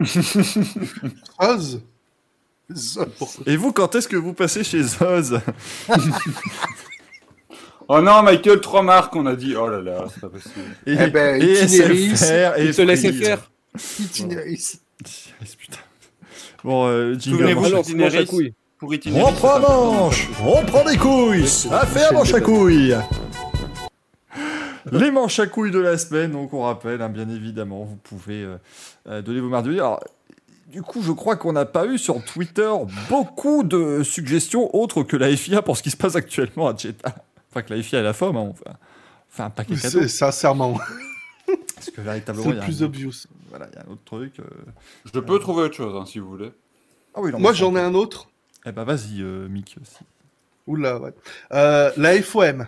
Oz 1.38 1.82
Zoz. 2.72 3.06
Et 3.46 3.56
vous, 3.56 3.72
quand 3.72 3.94
est-ce 3.94 4.08
que 4.08 4.16
vous 4.16 4.32
passez 4.32 4.64
chez 4.64 4.82
Zoz? 4.82 5.40
Oh 7.88 8.00
non, 8.00 8.22
Michael, 8.22 8.60
trois 8.60 8.82
marques, 8.82 9.14
on 9.14 9.26
a 9.26 9.36
dit. 9.36 9.54
Oh 9.56 9.68
là 9.68 9.80
là, 9.80 10.06
c'est 10.12 10.20
pas 10.20 10.30
possible. 10.30 10.54
et, 10.86 10.96
Eh 10.98 11.06
ben, 11.08 11.40
et 11.42 11.54
SFR, 11.54 12.58
et 12.58 12.64
Il 12.66 12.74
te 12.74 12.82
laissait 12.82 13.12
faire. 13.12 13.50
Itinéris. 14.00 14.80
Putain. 15.58 15.78
Bon, 16.64 16.86
euh, 16.86 17.14
jingle. 17.18 17.54
Souvenez-vous, 17.54 17.76
Itinéris. 17.76 18.16
à 18.16 18.24
couilles. 18.24 18.54
Pour 18.78 18.94
itinérer. 18.94 19.22
On 19.22 19.32
prend 19.32 19.60
manche, 19.60 20.28
on 20.42 20.64
prend 20.64 20.84
des 20.84 20.96
couilles, 20.96 21.44
affaire 21.70 22.12
manche 22.14 22.32
à 22.32 22.40
couilles. 22.40 22.96
Les 24.90 25.10
manches 25.10 25.38
à 25.40 25.46
couilles 25.46 25.70
de 25.70 25.78
la 25.78 25.98
semaine, 25.98 26.32
donc 26.32 26.52
on 26.54 26.62
rappelle, 26.62 27.00
hein, 27.02 27.08
bien 27.10 27.28
évidemment, 27.28 27.84
vous 27.84 27.96
pouvez 27.96 28.42
euh, 28.42 28.56
euh, 29.08 29.22
donner 29.22 29.40
vos 29.40 29.48
marques 29.48 29.66
de 29.66 29.72
vie. 29.72 29.78
Alors, 29.78 30.02
du 30.72 30.82
coup, 30.82 31.02
je 31.02 31.12
crois 31.12 31.36
qu'on 31.36 31.52
n'a 31.52 31.66
pas 31.66 31.86
eu 31.86 31.98
sur 31.98 32.22
Twitter 32.24 32.70
beaucoup 33.08 33.62
de 33.62 34.02
suggestions 34.02 34.74
autres 34.74 35.02
que 35.02 35.16
la 35.16 35.34
FIA 35.36 35.62
pour 35.62 35.76
ce 35.76 35.82
qui 35.82 35.90
se 35.90 35.96
passe 35.96 36.16
actuellement 36.16 36.68
à 36.68 36.76
Jeddah. 36.76 37.14
Enfin, 37.50 37.62
que 37.62 37.74
la 37.74 37.82
FIA 37.82 38.00
et 38.00 38.02
la 38.02 38.12
FOM, 38.12 38.36
hein, 38.36 38.40
on 38.40 38.54
fait, 38.54 38.64
on 38.66 38.72
fait 39.28 39.42
un 39.42 39.50
paquet 39.50 39.76
cadeau. 39.76 40.00
C'est 40.00 40.08
sincèrement, 40.08 40.78
Parce 41.74 41.90
que 41.90 42.00
véritablement, 42.00 42.50
c'est 42.50 42.60
plus 42.64 42.82
un- 42.82 42.86
obvious. 42.86 43.12
Voilà, 43.50 43.68
il 43.72 43.76
y 43.76 43.78
a 43.78 43.82
un 43.86 43.92
autre 43.92 44.04
truc. 44.04 44.40
euh. 44.40 44.44
Je 45.12 45.18
peux 45.20 45.38
trouver 45.38 45.64
autre 45.64 45.74
chose 45.74 45.94
hein, 45.96 46.06
si 46.06 46.18
vous 46.18 46.28
voulez. 46.28 46.52
Ah 47.14 47.20
oui, 47.20 47.30
non, 47.32 47.38
Moi, 47.38 47.52
j'en 47.52 47.74
ai 47.76 47.80
un 47.80 47.94
autre. 47.94 48.28
Eh 48.66 48.72
ben, 48.72 48.84
vas-y, 48.84 49.20
euh, 49.20 49.46
Mick 49.48 49.76
aussi. 49.80 50.04
Oula, 50.66 50.98
ouais. 50.98 51.12
Euh, 51.52 51.90
la 51.96 52.20
FOM. 52.22 52.66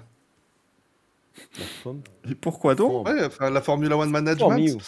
Et 2.29 2.35
pourquoi 2.35 2.75
donc 2.75 3.07
Ouais, 3.07 3.25
enfin, 3.25 3.51
la 3.51 3.61
Formula 3.63 3.97
One 3.97 4.11
Management. 4.11 4.79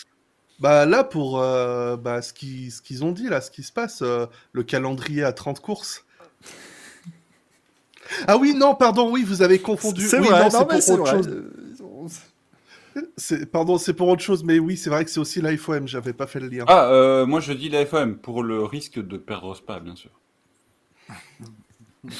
Bah 0.60 0.86
là, 0.86 1.04
pour 1.04 1.40
euh, 1.40 1.96
bah, 1.96 2.20
ce 2.20 2.32
qu'ils 2.32 2.72
ce 2.72 3.02
ont 3.02 3.12
dit, 3.12 3.28
là, 3.28 3.40
ce 3.40 3.50
qui 3.50 3.62
se 3.62 3.72
passe, 3.72 4.02
euh, 4.02 4.26
le 4.52 4.62
calendrier 4.64 5.22
à 5.22 5.32
30 5.32 5.60
courses. 5.60 6.04
Ah 8.26 8.36
oui, 8.38 8.54
non, 8.54 8.74
pardon, 8.74 9.10
oui, 9.12 9.22
vous 9.22 9.42
avez 9.42 9.58
confondu. 9.60 10.06
C'est 10.08 10.18
oui, 10.18 10.28
vrai, 10.28 10.44
non, 10.44 10.64
pour 10.64 10.76
autre 10.76 10.96
vrai. 10.96 11.10
chose. 11.12 11.28
euh, 11.28 11.52
ils 11.74 11.82
ont- 11.82 12.08
C'est- 12.08 12.20
Pardon, 13.52 13.78
c'est 13.78 13.94
pour 13.94 14.08
autre 14.08 14.22
chose, 14.22 14.44
mais 14.44 14.58
oui, 14.58 14.76
c'est 14.76 14.90
vrai 14.90 15.04
que 15.04 15.10
c'est 15.10 15.20
aussi 15.20 15.40
la 15.40 15.56
FOM, 15.56 15.86
j'avais 15.88 16.12
pas 16.12 16.26
fait 16.26 16.40
le 16.40 16.48
lien. 16.48 16.64
Ah, 16.68 16.90
euh, 16.90 17.26
moi 17.26 17.40
je 17.40 17.52
dis 17.52 17.68
la 17.68 17.84
FOM 17.86 18.16
pour 18.16 18.42
le 18.42 18.64
risque 18.64 18.98
de 18.98 19.16
perdre 19.16 19.54
Spa, 19.54 19.80
bien 19.80 19.96
sûr. 19.96 20.10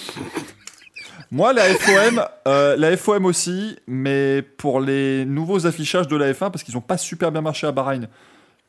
Moi, 1.31 1.53
la 1.53 1.75
FOM, 1.75 2.25
euh, 2.47 2.77
la 2.77 2.97
FOM 2.97 3.27
aussi, 3.27 3.77
mais 3.87 4.41
pour 4.41 4.81
les 4.81 5.27
nouveaux 5.27 5.67
affichages 5.67 6.09
de 6.09 6.17
la 6.17 6.33
F1, 6.33 6.51
parce 6.51 6.63
qu'ils 6.63 6.75
n'ont 6.75 6.81
pas 6.81 6.97
super 6.97 7.31
bien 7.31 7.43
marché 7.43 7.67
à 7.67 7.73
Bahreïn. 7.73 8.09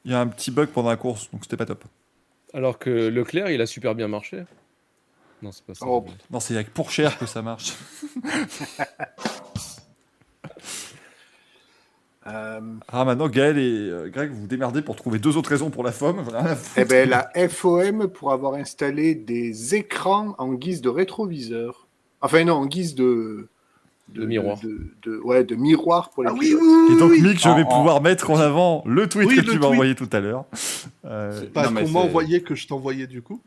Il 0.04 0.12
y 0.12 0.14
a 0.14 0.20
un 0.20 0.28
petit 0.28 0.52
bug 0.52 0.68
pendant 0.70 0.90
la 0.90 0.98
course, 0.98 1.30
donc 1.32 1.44
c'était 1.44 1.56
pas 1.58 1.66
top. 1.66 1.86
Alors 2.54 2.78
que 2.78 2.90
Leclerc, 2.90 3.50
il 3.50 3.62
a 3.62 3.66
super 3.66 3.96
bien 3.96 4.08
marché. 4.08 4.44
Non, 5.42 5.52
c'est 5.52 5.64
pas 5.64 5.74
ça. 5.74 5.86
Oh. 5.88 6.06
Non, 6.32 6.40
c'est 6.40 6.56
avec 6.56 6.74
pour 6.74 6.92
cher 6.92 7.18
que 7.18 7.26
ça 7.26 7.42
marche. 7.42 7.76
Euh, 12.30 12.60
Ah, 12.92 13.06
maintenant, 13.06 13.28
Gaël 13.28 13.58
et 13.58 13.90
euh, 13.90 14.10
Greg, 14.10 14.32
vous 14.32 14.42
vous 14.42 14.48
démerdez 14.48 14.82
pour 14.82 14.96
trouver 14.96 15.20
deux 15.20 15.36
autres 15.38 15.50
raisons 15.50 15.70
pour 15.70 15.84
la 15.84 15.92
FOM. 15.92 16.24
Eh 16.78 16.86
ben, 16.86 17.10
la 17.10 17.30
FOM 17.50 18.08
pour 18.08 18.32
avoir 18.32 18.54
installé 18.56 19.16
des 19.16 19.76
écrans 19.76 20.36
en 20.38 20.54
guise 20.54 20.82
de 20.82 20.90
rétroviseur. 20.90 21.88
Enfin, 22.22 22.44
non, 22.44 22.54
en 22.56 22.66
guise 22.66 22.96
de. 22.96 23.48
De 24.10 24.26
miroir. 24.26 24.58
De, 24.60 24.80
de- 25.04 25.20
ouais, 25.20 25.44
de 25.44 25.54
miroir 25.56 26.10
pour 26.10 26.24
les 26.24 26.30
Ah 26.30 26.34
oui, 26.34 26.48
pilotes. 26.48 26.62
oui, 26.64 26.96
Et 26.96 27.00
donc, 27.00 27.12
oui. 27.12 27.22
Mick, 27.22 27.40
je 27.40 27.48
En- 27.48 27.56
vais 27.56 27.64
en- 27.64 27.78
pouvoir 27.78 28.02
mettre 28.02 28.32
en 28.32 28.40
avant 28.40 28.82
le 28.88 29.08
tweet 29.08 29.28
Oui, 29.30 29.36
que 29.36 29.42
le 29.42 29.52
tu 29.54 29.60
m'as 29.60 29.68
envoyé 29.68 29.94
tout 29.94 30.10
à 30.12 30.20
l'heure. 30.20 30.46
Euh, 31.06 31.32
C'est- 31.40 31.54
Pas 31.54 31.68
qu'on 31.68 31.88
m'a 31.90 32.00
envoyé 32.00 32.42
que 32.42 32.56
je 32.56 32.68
t'envoyais 32.68 33.06
du 33.06 33.22
coup. 33.22 33.40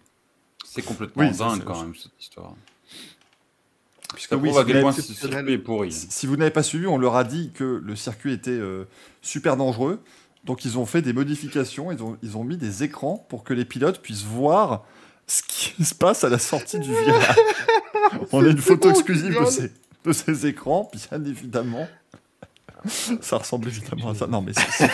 C'est 0.64 0.82
complètement 0.84 1.24
dingue 1.24 1.64
quand 1.64 1.80
même 1.82 1.94
cette 1.96 2.12
histoire. 2.20 2.54
Puisque 4.14 4.32
oui, 4.32 4.50
à 4.56 4.64
quel 4.64 4.80
point 4.82 4.92
ce 4.92 5.02
circuit 5.02 5.52
est 5.52 5.58
pourri. 5.58 5.92
Si 5.92 6.26
vous 6.26 6.36
n'avez 6.36 6.50
pas 6.50 6.62
suivi, 6.62 6.86
on 6.86 6.98
leur 6.98 7.16
a 7.16 7.24
dit 7.24 7.50
que 7.54 7.80
le 7.84 7.96
circuit 7.96 8.32
était 8.32 8.50
euh, 8.50 8.84
super 9.20 9.56
dangereux. 9.56 10.00
Donc 10.44 10.64
ils 10.64 10.76
ont 10.78 10.86
fait 10.86 11.02
des 11.02 11.12
modifications, 11.12 11.92
ils 11.92 12.02
ont, 12.02 12.16
ils 12.22 12.36
ont 12.36 12.42
mis 12.44 12.56
des 12.56 12.82
écrans 12.82 13.24
pour 13.28 13.44
que 13.44 13.54
les 13.54 13.64
pilotes 13.64 14.00
puissent 14.00 14.24
voir 14.24 14.84
ce 15.26 15.42
qui 15.46 15.84
se 15.84 15.94
passe 15.94 16.24
à 16.24 16.28
la 16.28 16.38
sortie 16.38 16.78
du 16.80 16.90
virage. 16.90 17.36
on 18.32 18.44
a 18.44 18.48
une 18.48 18.58
photo 18.58 18.90
exclusive 18.90 19.38
de 19.38 19.44
ces, 19.46 19.70
de 20.04 20.12
ces 20.12 20.46
écrans, 20.46 20.90
bien 21.10 21.24
évidemment. 21.24 21.86
Ça 23.20 23.38
ressemble 23.38 23.68
évidemment 23.68 24.10
à 24.10 24.14
ça. 24.16 24.26
Non, 24.26 24.42
mais, 24.42 24.52
c'est- 24.54 24.88
c'est- 24.88 24.90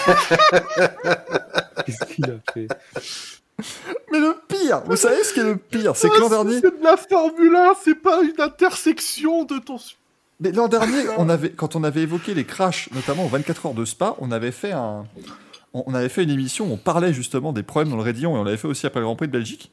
Qu'est-ce 1.86 2.04
qu'il 2.14 2.24
a 2.26 2.52
fait? 2.52 2.68
mais 4.12 4.20
le 4.20 4.36
pire, 4.46 4.82
vous 4.86 4.96
savez 4.96 5.22
ce 5.24 5.32
qui 5.32 5.40
est 5.40 5.44
le 5.44 5.56
pire 5.56 5.96
C'est 5.96 6.08
que 6.08 6.18
l'an 6.18 6.26
Ah, 6.26 6.30
dernier, 6.30 6.60
C'est 6.60 6.78
de 6.78 6.84
la 6.84 6.96
Formule 6.96 7.56
1, 7.56 7.72
c'est 7.84 7.94
pas 7.96 8.22
une 8.22 8.40
intersection 8.40 9.44
de 9.44 9.58
ton. 9.58 9.78
Mais 10.40 10.52
l'an 10.52 10.68
dernier, 10.68 11.08
on 11.16 11.28
avait, 11.28 11.50
quand 11.50 11.74
on 11.74 11.82
avait 11.82 12.02
évoqué 12.02 12.34
les 12.34 12.44
crashs, 12.44 12.88
notamment 12.92 13.24
aux 13.24 13.28
24 13.28 13.66
heures 13.66 13.74
de 13.74 13.84
Spa, 13.84 14.14
on 14.20 14.30
avait 14.30 14.52
fait 14.52 14.70
un, 14.70 15.04
on 15.74 15.94
avait 15.94 16.08
fait 16.08 16.22
une 16.22 16.30
émission 16.30 16.66
où 16.66 16.72
on 16.74 16.76
parlait 16.76 17.12
justement 17.12 17.52
des 17.52 17.62
problèmes 17.62 17.90
dans 17.90 17.96
le 17.96 18.02
Raidillon 18.02 18.36
et 18.36 18.38
on 18.38 18.44
l'avait 18.44 18.56
fait 18.56 18.68
aussi 18.68 18.86
après 18.86 19.00
le 19.00 19.06
Grand 19.06 19.16
Prix 19.16 19.26
de 19.26 19.32
Belgique. 19.32 19.72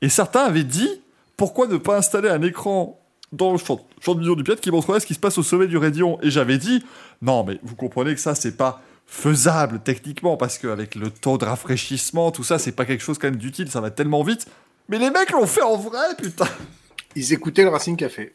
Et 0.00 0.08
certains 0.08 0.44
avaient 0.44 0.64
dit 0.64 0.88
pourquoi 1.36 1.66
ne 1.66 1.76
pas 1.76 1.96
installer 1.98 2.28
un 2.28 2.42
écran 2.42 3.00
dans 3.32 3.52
le 3.52 3.58
champ, 3.58 3.86
champ 4.00 4.14
de 4.14 4.20
vision 4.20 4.34
du 4.34 4.42
pilote 4.42 4.60
qui 4.60 4.70
montrerait 4.70 5.00
ce 5.00 5.06
qui 5.06 5.14
se 5.14 5.20
passe 5.20 5.36
au 5.36 5.42
sommet 5.42 5.66
du 5.66 5.76
Raidillon. 5.76 6.18
Et 6.22 6.30
j'avais 6.30 6.56
dit 6.58 6.82
non, 7.20 7.44
mais 7.44 7.60
vous 7.62 7.76
comprenez 7.76 8.14
que 8.14 8.20
ça 8.20 8.34
c'est 8.34 8.56
pas 8.56 8.80
faisable 9.10 9.80
techniquement 9.80 10.36
parce 10.36 10.58
qu'avec 10.58 10.94
le 10.94 11.10
taux 11.10 11.38
de 11.38 11.44
rafraîchissement, 11.46 12.30
tout 12.30 12.44
ça, 12.44 12.58
c'est 12.58 12.72
pas 12.72 12.84
quelque 12.84 13.02
chose 13.02 13.18
quand 13.18 13.26
même 13.28 13.36
d'utile, 13.36 13.68
ça 13.70 13.80
va 13.80 13.90
tellement 13.90 14.22
vite. 14.22 14.46
Mais 14.88 14.98
les 14.98 15.10
mecs 15.10 15.30
l'ont 15.30 15.46
fait 15.46 15.62
en 15.62 15.76
vrai, 15.76 16.14
putain. 16.16 16.46
Ils 17.16 17.32
écoutaient 17.32 17.62
le 17.64 17.70
Racing 17.70 17.96
Café. 17.96 18.34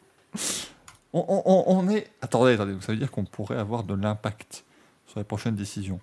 On, 1.13 1.43
on- 1.67 1.89
est. 1.89 2.07
Attendez, 2.21 2.53
attendez, 2.53 2.73
ça 2.81 2.91
veut 2.91 2.97
dire 2.97 3.11
qu'on 3.11 3.23
pourrait 3.23 3.57
avoir 3.57 3.83
de 3.83 3.93
l'impact 3.93 4.63
sur 5.05 5.19
les 5.19 5.23
prochaines 5.23 5.55
décisions. 5.55 5.99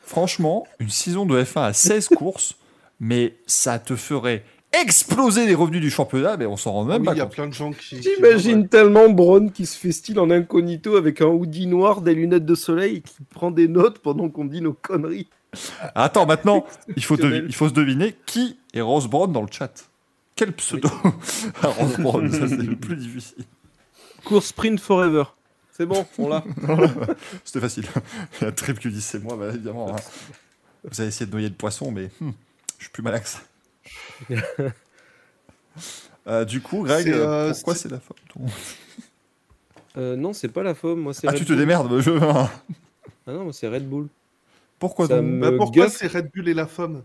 Franchement, 0.00 0.66
une 0.78 0.88
saison 0.88 1.26
de 1.26 1.40
F1 1.42 1.62
à 1.64 1.72
16 1.74 2.08
courses, 2.16 2.54
mais 2.98 3.36
ça 3.46 3.78
te 3.78 3.94
ferait 3.94 4.42
exploser 4.72 5.46
les 5.46 5.54
revenus 5.54 5.80
du 5.80 5.90
championnat, 5.90 6.36
mais 6.36 6.46
on 6.46 6.56
s'en 6.56 6.72
rend 6.72 6.84
même 6.84 7.00
Oui, 7.00 7.06
pas 7.06 7.14
il 7.14 7.18
y 7.18 7.20
a 7.20 7.24
compte. 7.24 7.32
plein 7.34 7.46
de 7.48 7.54
gens 7.54 7.72
qui. 7.72 8.02
J'imagine 8.02 8.68
tellement 8.68 9.08
Braun 9.08 9.50
qui 9.50 9.66
se 9.66 9.76
fait 9.78 9.92
style 9.92 10.18
en 10.20 10.30
incognito 10.30 10.96
avec 10.96 11.20
un 11.20 11.26
hoodie 11.26 11.66
noir, 11.66 12.00
des 12.02 12.14
lunettes 12.14 12.44
de 12.46 12.54
soleil, 12.54 13.02
qui 13.02 13.16
prend 13.30 13.50
des 13.50 13.68
notes 13.68 13.98
pendant 14.00 14.28
qu'on 14.28 14.44
dit 14.44 14.60
nos 14.60 14.74
conneries. 14.74 15.28
Attends, 15.94 16.26
maintenant, 16.26 16.66
il 16.96 17.02
faut, 17.04 17.16
il 17.16 17.54
faut 17.54 17.68
se 17.68 17.72
deviner 17.74 18.14
qui 18.26 18.58
est 18.74 18.80
Rose 18.82 19.08
Brown 19.08 19.32
dans 19.32 19.42
le 19.42 19.48
chat. 19.50 19.88
Quel 20.34 20.52
pseudo 20.52 20.88
à 21.62 21.68
Rose 21.68 21.96
Brown, 21.98 22.30
ça 22.30 22.46
c'est 22.46 22.56
le 22.58 22.76
plus 22.76 22.96
difficile. 22.96 23.44
Course 24.24 24.46
sprint 24.48 24.78
forever. 24.80 25.24
C'est 25.72 25.86
bon, 25.86 26.04
on 26.18 26.28
l'a. 26.28 26.42
C'était 27.44 27.60
facile. 27.60 27.84
Il 28.40 28.44
y 28.44 28.46
a 28.48 28.52
Trip 28.52 28.78
qui 28.78 28.88
dit 28.90 29.00
c'est 29.00 29.22
moi, 29.22 29.36
bah, 29.38 29.48
évidemment. 29.48 29.94
hein. 29.94 30.00
Vous 30.84 31.00
avez 31.00 31.08
essayé 31.08 31.26
de 31.26 31.32
noyer 31.32 31.48
le 31.48 31.54
poisson, 31.54 31.90
mais 31.90 32.10
hmm, 32.20 32.30
je 32.78 32.84
suis 32.84 32.92
plus 32.92 33.02
malin 33.02 33.18
que 33.20 33.28
ça. 33.28 33.38
Euh, 36.26 36.44
du 36.44 36.60
coup, 36.60 36.82
Greg, 36.82 37.04
C'est, 37.06 37.12
euh, 37.14 37.52
pourquoi 37.52 37.74
c'est- 37.76 37.88
la 37.88 38.00
faute 38.00 38.16
ton- 38.32 38.40
Euh, 39.96 40.16
non, 40.16 40.32
c'est 40.32 40.48
pas 40.48 40.62
la 40.64 40.74
FOM, 40.74 40.98
moi 41.00 41.14
c'est 41.14 41.26
Ah, 41.28 41.30
Red 41.30 41.38
tu 41.38 41.44
te 41.44 41.50
Bull. 41.50 41.58
démerdes, 41.58 42.00
je... 42.00 42.10
Ah 42.10 42.50
non, 43.32 43.52
c'est 43.52 43.68
Red 43.68 43.88
Bull. 43.88 44.08
Pourquoi 44.78 45.06
Ça 45.06 45.16
donc 45.18 45.26
me- 45.26 45.40
Bah, 45.50 45.56
pourquoi 45.56 45.88
c'est 45.88 46.06
Red 46.08 46.30
Bull 46.34 46.48
et 46.48 46.54
la 46.54 46.66
FOM 46.66 47.02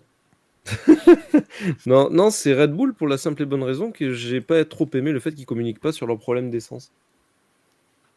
Non, 1.86 2.10
non 2.10 2.32
c'est 2.32 2.54
Red 2.54 2.72
Bull 2.74 2.94
pour 2.94 3.08
la 3.08 3.18
simple 3.18 3.42
et 3.44 3.46
bonne 3.46 3.64
raison 3.64 3.92
que 3.92 4.14
j'ai 4.14 4.42
pas 4.42 4.64
trop 4.66 4.90
aimé 4.94 5.12
le 5.12 5.20
fait 5.20 5.32
qu'ils 5.34 5.46
communiquent 5.46 5.80
pas 5.82 5.92
sur 5.92 6.08
leurs 6.08 6.18
problèmes 6.20 6.50
d'essence. 6.50 6.92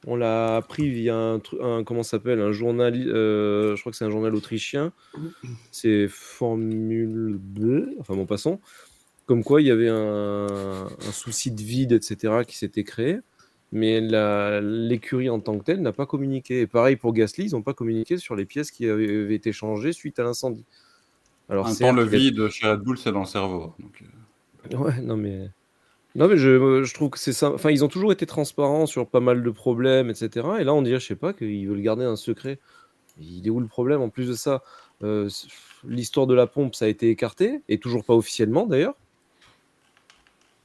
On 0.06 0.16
l'a 0.16 0.56
appris 0.56 0.90
via 0.90 1.16
un, 1.16 1.40
un 1.60 1.84
comment 1.84 2.02
s'appelle 2.02 2.40
un 2.40 2.52
journal, 2.52 2.94
euh, 2.94 3.74
je 3.74 3.80
crois 3.80 3.90
que 3.90 3.96
c'est 3.96 4.04
un 4.04 4.10
journal 4.10 4.34
autrichien. 4.34 4.92
C'est 5.70 6.08
Formule 6.08 7.38
B, 7.38 7.86
enfin 8.00 8.14
bon 8.14 8.26
passons. 8.26 8.60
Comme 9.26 9.42
quoi 9.42 9.62
il 9.62 9.68
y 9.68 9.70
avait 9.70 9.88
un, 9.88 10.46
un 10.46 11.12
souci 11.12 11.50
de 11.50 11.62
vide, 11.62 11.92
etc. 11.92 12.44
qui 12.46 12.58
s'était 12.58 12.84
créé, 12.84 13.20
mais 13.72 14.00
l'écurie 14.60 15.30
en 15.30 15.40
tant 15.40 15.58
que 15.58 15.64
telle 15.64 15.80
n'a 15.80 15.92
pas 15.92 16.06
communiqué. 16.06 16.60
Et 16.60 16.66
pareil 16.66 16.96
pour 16.96 17.12
Gasly, 17.12 17.46
ils 17.46 17.52
n'ont 17.52 17.62
pas 17.62 17.74
communiqué 17.74 18.18
sur 18.18 18.36
les 18.36 18.44
pièces 18.44 18.70
qui 18.70 18.88
avaient, 18.88 19.34
été 19.34 19.52
changées 19.52 19.92
suite 19.92 20.18
à 20.18 20.22
l'incendie. 20.24 20.64
Alors 21.48 21.68
certes, 21.68 21.96
temps, 21.96 22.02
le 22.02 22.06
vide 22.06 22.48
chez 22.48 22.68
Red 22.68 22.80
Bull, 22.80 22.98
c'est 22.98 23.12
dans 23.12 23.20
le 23.20 23.26
cerveau. 23.26 23.74
Donc, 23.78 24.02
euh, 24.02 24.06
Ouais, 24.72 25.00
non 25.00 25.16
mais. 25.16 25.50
Non 26.14 26.28
mais 26.28 26.36
je, 26.36 26.84
je 26.84 26.94
trouve 26.94 27.10
que 27.10 27.18
c'est 27.18 27.32
ça. 27.32 27.50
Enfin, 27.52 27.70
ils 27.70 27.84
ont 27.84 27.88
toujours 27.88 28.12
été 28.12 28.24
transparents 28.26 28.86
sur 28.86 29.08
pas 29.08 29.20
mal 29.20 29.42
de 29.42 29.50
problèmes, 29.50 30.10
etc. 30.10 30.60
Et 30.60 30.64
là, 30.64 30.72
on 30.74 30.82
dirait, 30.82 31.00
je 31.00 31.06
sais 31.06 31.16
pas, 31.16 31.32
qu'ils 31.32 31.68
veulent 31.68 31.80
garder 31.82 32.04
un 32.04 32.16
secret. 32.16 32.60
Il 33.18 33.46
est 33.46 33.50
où 33.50 33.60
le 33.60 33.68
problème 33.68 34.02
En 34.02 34.10
plus 34.10 34.28
de 34.28 34.34
ça, 34.34 34.62
euh, 35.04 35.28
l'histoire 35.84 36.26
de 36.28 36.34
la 36.34 36.46
pompe, 36.48 36.74
ça 36.76 36.86
a 36.86 36.88
été 36.88 37.10
écarté, 37.10 37.62
et 37.68 37.78
toujours 37.78 38.04
pas 38.04 38.14
officiellement 38.14 38.66
d'ailleurs. 38.66 38.96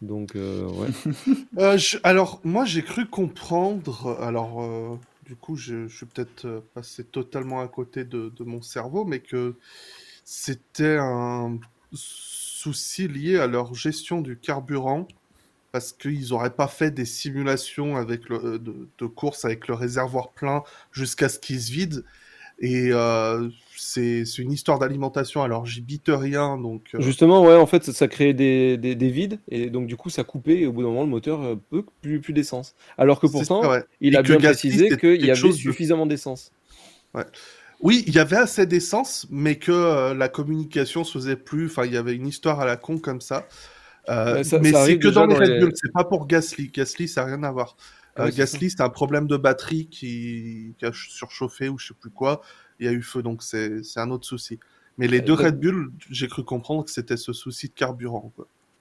Donc, 0.01 0.35
euh, 0.35 0.65
ouais. 0.67 0.89
Euh, 1.57 1.77
je- 1.77 1.97
alors, 2.03 2.39
moi, 2.43 2.65
j'ai 2.65 2.83
cru 2.83 3.07
comprendre. 3.07 4.17
Alors, 4.21 4.61
euh, 4.63 4.95
du 5.25 5.35
coup, 5.35 5.55
je, 5.55 5.87
je 5.87 5.97
suis 5.97 6.05
peut-être 6.05 6.45
euh, 6.45 6.61
passé 6.73 7.03
totalement 7.03 7.61
à 7.61 7.67
côté 7.67 8.03
de, 8.05 8.29
de 8.35 8.43
mon 8.43 8.61
cerveau, 8.61 9.03
mais 9.05 9.19
que 9.19 9.55
c'était 10.25 10.97
un 10.99 11.59
souci 11.93 13.07
lié 13.07 13.37
à 13.39 13.47
leur 13.47 13.73
gestion 13.75 14.21
du 14.21 14.37
carburant, 14.39 15.07
parce 15.71 15.93
qu'ils 15.93 16.29
n'auraient 16.29 16.55
pas 16.55 16.67
fait 16.67 16.91
des 16.91 17.05
simulations 17.05 17.95
avec 17.97 18.29
le, 18.29 18.35
euh, 18.43 18.57
de, 18.59 18.87
de 18.97 19.05
course 19.05 19.45
avec 19.45 19.67
le 19.67 19.73
réservoir 19.75 20.29
plein 20.29 20.63
jusqu'à 20.91 21.29
ce 21.29 21.39
qu'il 21.39 21.59
se 21.61 21.71
vide. 21.71 22.03
Et 22.61 22.89
euh, 22.91 23.47
c'est 23.77 24.23
une 24.37 24.51
histoire 24.51 24.79
d'alimentation. 24.79 25.43
Alors, 25.43 25.65
j'y 25.65 25.79
bite 25.79 26.09
rien, 26.09 26.57
donc. 26.57 26.81
euh, 26.93 27.01
Justement, 27.01 27.41
ouais, 27.41 27.55
en 27.55 27.65
fait, 27.65 27.85
ça, 27.85 27.93
ça 27.93 28.09
créait 28.09 28.33
des, 28.33 28.75
des, 28.75 28.95
des 28.95 29.09
vides, 29.09 29.39
et 29.49 29.69
donc 29.69 29.87
du 29.87 29.95
coup, 29.95 30.09
ça 30.09 30.25
coupait, 30.25 30.59
et 30.59 30.65
au 30.67 30.73
bout 30.73 30.81
d'un 30.81 30.89
moment, 30.89 31.03
le 31.03 31.09
moteur 31.09 31.41
euh, 31.41 31.55
plus, 32.01 32.19
plus 32.19 32.33
d'essence. 32.33 32.75
Alors 32.97 33.21
que 33.21 33.27
pourtant, 33.27 33.61
ça, 33.61 33.69
ouais. 33.69 33.83
il 34.01 34.13
Et 34.13 34.17
a 34.17 34.21
bien 34.23 34.35
Gasly, 34.35 34.69
précisé 34.71 34.97
qu'il 34.97 35.25
y 35.25 35.31
avait 35.31 35.41
de- 35.41 35.51
suffisamment 35.53 36.05
d'essence. 36.05 36.51
Oui, 37.81 38.03
il 38.07 38.13
y 38.13 38.19
avait 38.19 38.35
assez 38.35 38.65
d'essence, 38.65 39.25
mais 39.29 39.55
que 39.55 40.11
la 40.13 40.27
communication 40.27 41.05
se 41.05 41.13
faisait 41.17 41.37
plus. 41.37 41.67
Enfin, 41.67 41.85
il 41.85 41.93
y 41.93 41.97
avait 41.97 42.13
une 42.13 42.27
histoire 42.27 42.59
à 42.59 42.65
la 42.65 42.75
con 42.75 42.97
comme 42.97 43.21
ça. 43.21 43.47
Euh, 44.07 44.43
ça- 44.43 44.59
mais 44.59 44.71
c'est 44.71 44.97
que 44.97 45.07
dans 45.09 45.25
les 45.25 45.35
Red 45.35 45.49
les- 45.49 45.59
Bull, 45.59 45.71
c'est 45.75 45.91
pas 45.91 46.03
pour 46.03 46.25
Gasly. 46.27 46.69
Gasly, 46.69 47.07
ça 47.07 47.21
n'a 47.25 47.35
rien 47.35 47.43
à 47.43 47.51
voir. 47.51 47.75
Ah 48.15 48.25
Euh, 48.25 48.31
Gasly, 48.35 48.69
c'est 48.71 48.81
un 48.81 48.89
problème 48.89 49.27
de 49.27 49.37
batterie 49.37 49.87
qui... 49.87 50.73
qui 50.79 50.85
a 50.85 50.91
surchauffé 50.93 51.69
ou 51.69 51.77
je 51.77 51.87
sais 51.89 51.93
plus 51.99 52.09
quoi. 52.09 52.41
Il 52.79 52.85
y 52.85 52.89
a 52.89 52.91
eu 52.91 53.01
feu, 53.01 53.21
donc 53.21 53.43
c'est 53.43 53.81
un 53.97 54.09
autre 54.09 54.25
souci. 54.25 54.59
Mais 54.97 55.07
les 55.07 55.21
deux 55.21 55.35
t'as- 55.35 55.45
Red 55.45 55.59
Bull, 55.59 55.91
j'ai 56.09 56.27
cru 56.27 56.43
comprendre 56.43 56.83
que 56.85 56.91
c'était 56.91 57.17
ce 57.17 57.33
souci 57.33 57.67
de 57.67 57.73
carburant. 57.73 58.31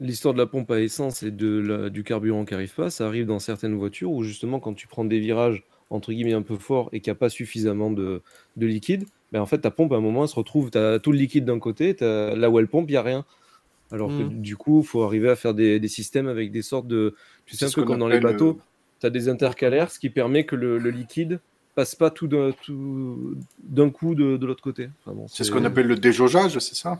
L'histoire 0.00 0.32
de 0.34 0.38
la 0.38 0.46
pompe 0.46 0.70
à 0.70 0.80
essence 0.80 1.22
et 1.22 1.30
de 1.30 1.58
la- 1.58 1.90
du 1.90 2.04
carburant 2.04 2.44
qui 2.44 2.54
arrive 2.54 2.74
pas, 2.74 2.88
ça 2.90 3.06
arrive 3.06 3.26
dans 3.26 3.38
certaines 3.40 3.74
voitures 3.74 4.10
où 4.12 4.22
justement 4.22 4.60
quand 4.60 4.74
tu 4.74 4.86
prends 4.86 5.04
des 5.04 5.18
virages 5.18 5.64
entre 5.90 6.12
guillemets 6.12 6.34
un 6.34 6.42
peu 6.42 6.56
forts 6.56 6.88
et 6.92 7.00
qu'il 7.00 7.10
n'y 7.10 7.16
a 7.16 7.18
pas 7.18 7.28
suffisamment 7.30 7.90
de, 7.90 8.22
de 8.56 8.66
liquide, 8.66 9.04
ben 9.32 9.40
en 9.40 9.46
fait 9.46 9.58
ta 9.58 9.70
pompe 9.72 9.92
à 9.92 9.96
un 9.96 10.00
moment 10.00 10.22
elle 10.22 10.28
se 10.28 10.34
retrouve, 10.36 10.70
tu 10.70 10.78
as 10.78 10.98
tout 11.00 11.10
le 11.12 11.18
liquide 11.18 11.44
d'un 11.44 11.58
côté, 11.58 11.94
t'as- 11.96 12.34
là 12.36 12.48
où 12.50 12.58
elle 12.58 12.68
pompe, 12.68 12.88
il 12.88 12.92
n'y 12.92 12.96
a 12.96 13.02
rien. 13.02 13.24
Alors 13.90 14.08
que 14.08 14.22
Mhm. 14.22 14.40
du 14.42 14.56
coup, 14.56 14.80
il 14.80 14.86
faut 14.86 15.02
arriver 15.02 15.30
à 15.30 15.36
faire 15.36 15.54
des, 15.54 15.80
des 15.80 15.88
systèmes 15.88 16.28
avec 16.28 16.50
des 16.52 16.62
sortes 16.62 16.86
de... 16.86 17.14
Tu 17.46 17.56
sais, 17.56 17.64
un 17.64 17.70
peu 17.70 17.84
comme 17.84 17.98
dans 17.98 18.08
les 18.08 18.20
bateaux, 18.20 18.60
tu 19.00 19.06
as 19.06 19.10
des 19.10 19.28
intercalaires, 19.28 19.90
ce 19.90 19.98
qui 19.98 20.10
permet 20.10 20.44
que 20.44 20.56
le, 20.56 20.78
le 20.78 20.90
liquide 20.90 21.40
passe 21.74 21.94
pas 21.94 22.10
tout 22.10 22.26
d'un 22.26 22.52
tout- 22.64 23.36
d'un 23.62 23.90
coup 23.90 24.14
de, 24.14 24.36
de 24.36 24.46
l'autre 24.46 24.62
côté. 24.62 24.90
Enfin 25.00 25.14
bon, 25.14 25.26
C'est 25.28 25.44
ce 25.44 25.52
qu'on 25.52 25.64
appelle 25.64 25.86
le 25.86 25.96
déjaugeage, 25.96 26.58
c'est 26.58 26.74
ça? 26.74 26.98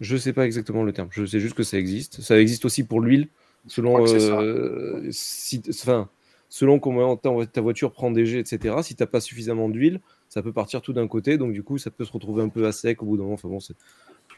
Je 0.00 0.16
sais 0.16 0.32
pas 0.32 0.44
exactement 0.44 0.82
le 0.82 0.92
terme. 0.92 1.08
Je 1.12 1.24
sais 1.24 1.40
juste 1.40 1.54
que 1.54 1.62
ça 1.62 1.78
existe. 1.78 2.20
Ça 2.20 2.40
existe 2.40 2.64
aussi 2.64 2.82
pour 2.84 3.00
l'huile, 3.00 3.28
selon 3.68 4.04
euh, 4.04 5.06
si, 5.10 5.62
enfin, 5.68 6.08
selon 6.48 6.80
comment 6.80 7.16
ta, 7.16 7.60
voiture 7.60 7.92
prend 7.92 8.10
des 8.10 8.26
jets, 8.26 8.40
etc. 8.40 8.82
Si 8.82 8.96
t'as 8.96 9.06
pas 9.06 9.20
suffisamment 9.20 9.68
d'huile, 9.68 10.00
ça 10.28 10.42
peut 10.42 10.52
partir 10.52 10.82
tout 10.82 10.92
d'un 10.92 11.06
côté, 11.06 11.38
donc 11.38 11.52
du 11.52 11.62
coup, 11.62 11.78
ça 11.78 11.90
peut 11.90 12.04
se 12.04 12.12
retrouver 12.12 12.42
un 12.42 12.48
peu 12.48 12.66
à 12.66 12.72
sec 12.72 13.02
au 13.02 13.06
bout 13.06 13.16
d'un 13.16 13.22
moment. 13.22 13.34
Enfin 13.34 13.48
bon, 13.48 13.60
c'est 13.60 13.74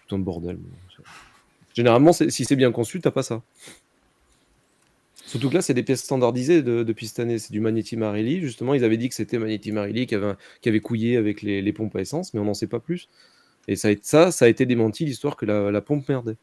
tout 0.07 0.15
un 0.15 0.19
bordel. 0.19 0.59
mais 0.59 1.05
Généralement, 1.77 2.13
si 2.15 2.45
c'est 2.47 2.57
bien 2.57 2.73
conçu, 2.73 3.01
t'as 3.01 3.11
pas 3.11 3.23
ça. 3.23 3.43
Surtout 5.27 5.51
que 5.51 5.55
là, 5.57 5.63
c'est 5.63 5.75
des 5.75 5.83
pièces 5.83 6.03
standardisées 6.03 6.63
de- 6.63 6.83
depuis 6.83 7.07
cette 7.07 7.19
année. 7.19 7.39
C'est 7.39 7.53
du 7.53 7.61
Magneti 7.61 7.99
Marelli. 7.99 8.41
Justement, 8.41 8.73
ils 8.73 8.83
avaient 8.83 8.97
dit 8.97 9.11
que 9.11 9.15
c'était 9.15 9.39
Magneti 9.39 9.73
Marelli 9.73 10.07
qui 10.07 10.15
avait, 10.15 10.81
couillé 10.81 11.19
avec 11.19 11.43
les, 11.43 11.73
pompes 11.75 11.95
à 11.97 12.01
essence, 12.01 12.33
mais 12.33 12.41
on 12.41 12.45
n'en 12.45 12.55
sait 12.55 12.67
pas 12.67 12.81
plus. 12.81 13.09
Et 13.69 13.77
ça, 13.77 13.91
ça, 14.03 14.33
ça 14.33 14.47
a 14.47 14.49
été 14.49 14.65
démenti, 14.65 15.05
l'histoire 15.05 15.37
que 15.37 15.45
la 15.45 15.81
pompe 15.83 16.09
merdait. 16.09 16.37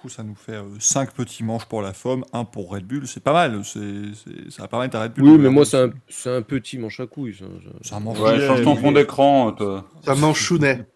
Coup, 0.00 0.08
ça 0.08 0.22
nous 0.22 0.34
fait 0.34 0.58
5 0.78 1.12
petits 1.12 1.44
manches 1.44 1.66
pour 1.66 1.82
la 1.82 1.92
FOM, 1.92 2.24
un 2.32 2.46
pour 2.46 2.70
Red 2.70 2.86
Bull. 2.86 3.06
C'est 3.06 3.22
pas 3.22 3.34
mal. 3.34 3.60
c'est 3.64 3.80
c'est- 4.14 4.50
ça 4.50 4.62
va 4.62 4.68
permettre 4.68 4.96
à 4.96 5.02
Red 5.02 5.12
Bull. 5.12 5.28
Oui, 5.28 5.38
mais 5.38 5.50
moi, 5.50 5.66
c'est 5.66 5.76
un, 5.78 5.90
c'est 6.08 6.34
un 6.34 6.40
petit 6.40 6.78
manche 6.78 7.00
à 7.00 7.06
couilles. 7.06 7.34
ça, 7.34 7.44
ça. 7.82 7.96
Un 7.96 8.00
manche 8.00 8.18
Ouais, 8.18 8.46
change 8.46 8.62
ton 8.62 8.76
fond 8.76 8.92
d'écran. 8.92 9.52
toi. 9.52 9.84
Ça 10.02 10.14
manchounet. 10.14 10.86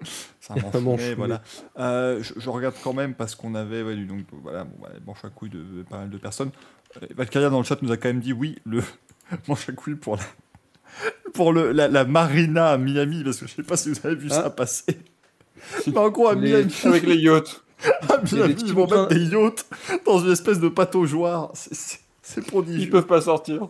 Mais 0.54 0.60
fouet. 0.70 1.14
voilà. 1.16 1.42
Euh, 1.78 2.22
je, 2.22 2.32
je 2.38 2.48
regarde 2.50 2.74
quand 2.82 2.94
même 2.94 3.14
parce 3.14 3.34
qu'on 3.34 3.54
avait 3.54 3.82
ouais, 3.82 3.94
du- 3.94 4.06
donc, 4.06 4.20
voilà, 4.42 4.64
bon, 4.64 4.76
bah, 4.80 4.88
manche 5.06 5.22
à 5.24 5.28
couilles 5.28 5.50
de, 5.50 5.58
de 5.58 5.82
pas 5.82 5.98
mal 5.98 6.08
de 6.10 6.16
personnes. 6.18 6.50
Euh, 7.02 7.06
Valkyria 7.14 7.50
dans 7.50 7.58
le 7.58 7.64
chat 7.64 7.80
nous 7.82 7.92
a 7.92 7.96
quand 7.98 8.08
même 8.08 8.20
dit 8.20 8.32
oui, 8.32 8.56
le 8.64 8.82
manche 9.48 9.68
à 9.68 9.72
couilles 9.72 9.96
pour 9.96 10.16
la, 10.16 10.22
pour 11.34 11.52
le, 11.52 11.72
la, 11.72 11.88
la 11.88 12.04
marina 12.06 12.68
à 12.70 12.78
Miami, 12.78 13.22
parce 13.24 13.36
que 13.38 13.46
je 13.46 13.52
sais 13.54 13.62
pas 13.62 13.76
si 13.76 13.90
vous 13.90 13.98
avez 14.04 14.16
vu 14.16 14.28
ça 14.30 14.44
Ah. 14.46 14.50
passer. 14.50 14.98
Mais 15.86 15.96
en 15.98 16.08
gros, 16.10 16.28
à 16.28 16.34
Les- 16.34 16.40
Miami, 16.52 16.74
Avec 16.84 17.02
les 17.04 17.16
yachts. 17.16 17.63
à 18.08 18.20
Il 18.24 18.38
y 18.38 18.42
a 18.42 18.46
Miami, 18.46 18.48
des 18.48 18.54
petits 18.54 18.66
ils 18.66 18.74
vont 18.74 18.86
mettre 18.86 19.08
des 19.08 19.24
yachts 19.26 19.66
dans 20.06 20.18
une 20.20 20.30
espèce 20.32 20.60
de 20.60 20.68
pataugeoire. 20.68 21.50
C'est- 21.54 21.74
C'est 21.74 21.98
c'est 22.22 22.40
Ils 22.40 22.46
prodigieux. 22.46 22.90
peuvent 22.90 23.06
pas 23.06 23.20
sortir. 23.20 23.68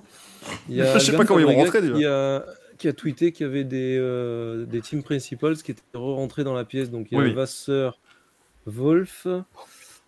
Il 0.68 0.76
y 0.76 0.80
a 0.82 0.94
Je 0.98 1.04
sais 1.04 1.16
pas 1.16 1.24
comment 1.24 1.40
ils 1.40 1.46
vont 1.46 1.56
rentrer, 1.56 1.80
déjà. 1.82 1.94
Qui 1.94 2.04
a, 2.06 2.44
qui 2.78 2.88
a 2.88 2.92
tweeté 2.92 3.32
qu'il 3.32 3.46
y 3.46 3.48
avait 3.48 3.64
des, 3.64 3.96
euh, 3.98 4.64
des 4.66 4.80
team 4.80 5.02
principals 5.02 5.56
qui 5.56 5.72
étaient 5.72 5.82
rentrés 5.94 6.44
dans 6.44 6.54
la 6.54 6.64
pièce. 6.64 6.90
Donc 6.90 7.08
il 7.10 7.18
y 7.18 7.20
a 7.20 7.24
Oui. 7.24 7.32
Vasseur, 7.32 7.98
Wolf, 8.66 9.26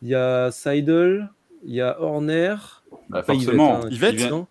il 0.03 0.09
y 0.09 0.15
a 0.15 0.51
Seidel, 0.53 1.29
il 1.65 1.75
y 1.75 1.81
a 1.81 2.01
Horner. 2.01 2.55
Bah, 3.09 3.21
Enfin, 3.23 3.33
Yvette, 3.35 3.45
forcément. 3.47 3.77
hein, 3.85 3.89
Yvette. 3.91 4.13
Ils 4.13 4.17
viennent, 4.19 4.31
non. 4.31 4.47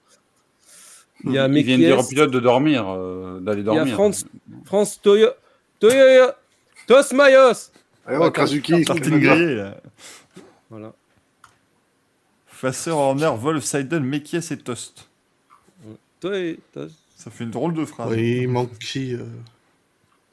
Il 1.24 1.32
y 1.32 1.38
a 1.40 1.48
ils 1.48 1.64
viennent 1.64 1.80
dire 1.80 1.96
au 1.96 2.02
Mekies, 2.02 2.10
pilote 2.16 2.32
de 2.32 2.40
dormir, 2.40 2.86
euh, 2.90 3.40
d'aller 3.40 3.62
il 3.62 3.66
y 3.66 3.70
a 3.70 3.76
dormir. 3.76 3.94
France, 3.94 4.26
France 4.66 5.00
Toyo, 5.02 5.30
Toyo, 5.80 6.26
Tosmayos. 6.88 7.72
Alors, 8.08 8.24
Ouais, 8.26 8.32
Kazuki, 8.32 8.84
Tartine 8.86 9.20
grillée, 9.20 9.56
là. 9.56 9.78
Voilà. 10.70 10.94
Fasseur, 12.48 12.98
Horner, 12.98 13.32
Wolf, 13.38 13.64
Seidel, 13.64 14.02
Mekies 14.02 14.38
et 14.52 14.58
Toast. 14.58 15.08
Ça 16.22 17.32
fait 17.32 17.44
une 17.44 17.52
drôle 17.52 17.74
de 17.74 17.86
phrase. 17.86 18.12
Oui, 18.12 18.40
il 18.42 18.48
manque 18.48 18.78
qui 18.80 19.14
euh, 19.14 19.24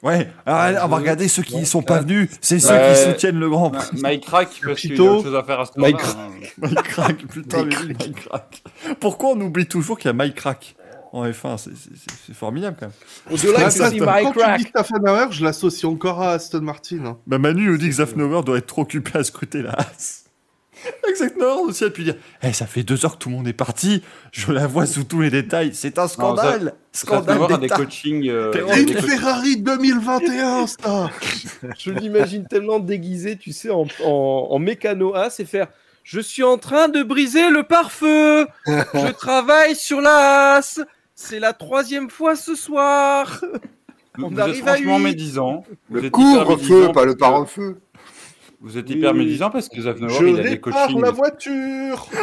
Ouais, 0.01 0.29
alors, 0.45 0.85
on 0.85 0.87
va 0.89 0.97
regarder 0.97 1.27
ceux 1.27 1.43
qui 1.43 1.57
ne 1.57 1.65
sont 1.65 1.81
pas 1.81 1.99
venus. 2.01 2.29
C'est 2.41 2.59
ceux 2.59 2.75
qui 2.77 3.01
soutiennent 3.11 3.39
le 3.39 3.49
Grand 3.49 3.69
Prix. 3.71 4.01
Mike 4.01 4.25
crack 4.25 4.49
parce 4.63 4.81
qu'il 4.81 4.95
y 4.95 4.99
a 4.99 5.03
autre 5.03 5.23
chose 5.23 5.35
à 5.35 5.43
faire 5.43 5.59
à 5.61 5.65
ce 5.65 5.71
Mike 5.79 5.95
moment-là. 6.01 6.25
hein. 6.25 6.47
Mike 6.57 6.83
Crack, 6.83 7.17
putain, 7.27 7.65
Mike 7.65 8.15
Crack. 8.15 8.63
Pourquoi 8.99 9.29
on 9.29 9.41
oublie 9.41 9.65
toujours 9.67 9.97
qu'il 9.97 10.07
y 10.07 10.09
a 10.09 10.13
Mike 10.13 10.35
Crack? 10.35 10.75
En 11.13 11.25
F1 11.25 11.57
C'est- 11.57 11.69
c'est- 11.75 11.89
C'est 11.95 12.11
c'est 12.27 12.35
formidable 12.35 12.75
quand 12.79 12.87
même. 12.87 12.95
Au-delà 13.37 13.59
Ah, 13.59 13.63
que 13.65 13.69
ça, 13.69 13.89
c'est 13.89 13.97
quand 13.99 14.31
tu 14.33 14.63
dis 14.63 14.69
Staffanauer, 14.69 15.27
je 15.31 15.43
l'associe 15.45 15.85
encore 15.91 16.21
à 16.21 16.31
Aston 16.31 16.61
Martin. 16.61 17.05
hein. 17.05 17.17
Bah, 17.27 17.37
Manu 17.37 17.67
nous 17.67 17.77
dit 17.77 17.87
que 17.87 17.95
Zafnower 17.95 18.43
doit 18.43 18.57
être 18.57 18.65
trop 18.67 18.81
occupé 18.81 19.17
à 19.17 19.23
scruter 19.23 19.61
la 19.61 19.71
Haas. 19.71 20.19
Avec 21.05 21.15
Zafnower 21.15 21.61
aussi, 21.69 21.85
a 21.85 21.89
pu 21.89 22.03
dire 22.03 22.15
Eh, 22.41 22.51
ça 22.51 22.65
fait 22.65 22.83
deux 22.83 23.05
heures 23.05 23.13
que 23.13 23.19
tout 23.19 23.29
le 23.29 23.35
monde 23.35 23.47
est 23.47 23.53
parti, 23.53 24.01
je 24.33 24.51
la 24.51 24.67
vois 24.67 24.85
sous 24.85 25.05
tous 25.05 25.21
les 25.21 25.29
détails, 25.29 25.73
c'est 25.73 25.97
un 25.97 26.09
scandale 26.09 26.73
Scandale 26.91 27.35
Scandale 27.37 27.47
des 27.59 27.67
d'État 27.67 27.75
coachings. 27.77 28.27
euh, 28.27 28.51
des 28.51 28.63
C'est 28.67 28.81
une 28.81 28.93
coachings- 28.95 29.07
Ferrari 29.09 29.57
2021, 29.61 30.67
ça 30.67 31.09
Je 31.79 31.91
l'imagine 31.91 32.45
tellement 32.47 32.79
déguisé, 32.79 33.37
tu 33.37 33.53
sais, 33.53 33.69
en, 33.69 33.85
en, 34.03 34.47
en 34.51 34.59
mécano 34.59 35.15
as 35.15 35.39
et 35.39 35.45
faire 35.45 35.67
Je 36.03 36.19
suis 36.19 36.43
en 36.43 36.57
train 36.57 36.89
de 36.89 37.01
briser 37.01 37.49
le 37.49 37.63
pare-feu 37.63 38.47
Je 38.67 39.11
travaille 39.17 39.75
sur 39.77 40.01
la 40.01 40.55
as 40.57 40.81
C'est 41.15 41.39
la 41.39 41.53
troisième 41.53 42.09
fois 42.09 42.35
ce 42.35 42.55
soir 42.55 43.39
Vous, 44.15 44.25
On 44.25 44.29
vous 44.29 44.39
arrive 44.39 44.57
êtes 44.61 44.67
à 44.67 44.73
franchement 44.75 44.97
huit. 44.99 45.03
médisant. 45.05 45.63
Vous 45.89 45.95
Le 45.95 45.99
êtes 46.05 46.05
hyper 46.17 46.45
couvre-feu, 46.45 46.75
médisant 46.75 46.91
pas 46.93 47.05
le 47.05 47.15
parce 47.15 47.31
que- 47.31 47.35
pare-feu. 47.37 47.81
Vous 48.61 48.77
êtes 48.77 48.89
hyper 48.89 49.11
oui, 49.11 49.17
médisant 49.19 49.49
parce 49.49 49.67
que 49.67 49.81
Zafnauer, 49.81 50.09
Je 50.13 50.25
il 50.27 50.39
a 50.39 50.43
des 50.43 50.59
coachings. 50.59 51.01
la 51.01 51.11
voiture 51.11 52.07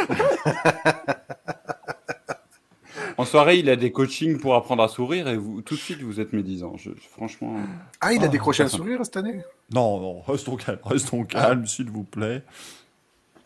En 3.17 3.25
soirée, 3.25 3.57
il 3.59 3.69
a 3.69 3.75
des 3.75 3.91
coachings 3.91 4.39
pour 4.39 4.55
apprendre 4.55 4.81
à 4.83 4.87
sourire 4.87 5.27
et 5.27 5.35
vous, 5.37 5.61
tout 5.61 5.75
de 5.75 5.79
suite, 5.79 6.01
vous 6.01 6.19
êtes 6.19 6.33
médisant. 6.33 6.77
Je, 6.77 6.91
je- 6.95 7.07
franchement. 7.09 7.57
Ah, 7.99 8.13
il 8.13 8.21
a 8.21 8.25
Ah, 8.25 8.27
décroché 8.29 8.63
un 8.63 8.67
sourire 8.67 8.99
cette 9.03 9.17
année? 9.17 9.41
Non, 9.73 9.99
non, 9.99 10.21
restons 10.21 10.55
calmes, 10.55 10.79
restons 10.83 11.23
calmes, 11.25 11.67
s'il 11.67 11.89
vous 11.91 12.03
plaît. 12.05 12.43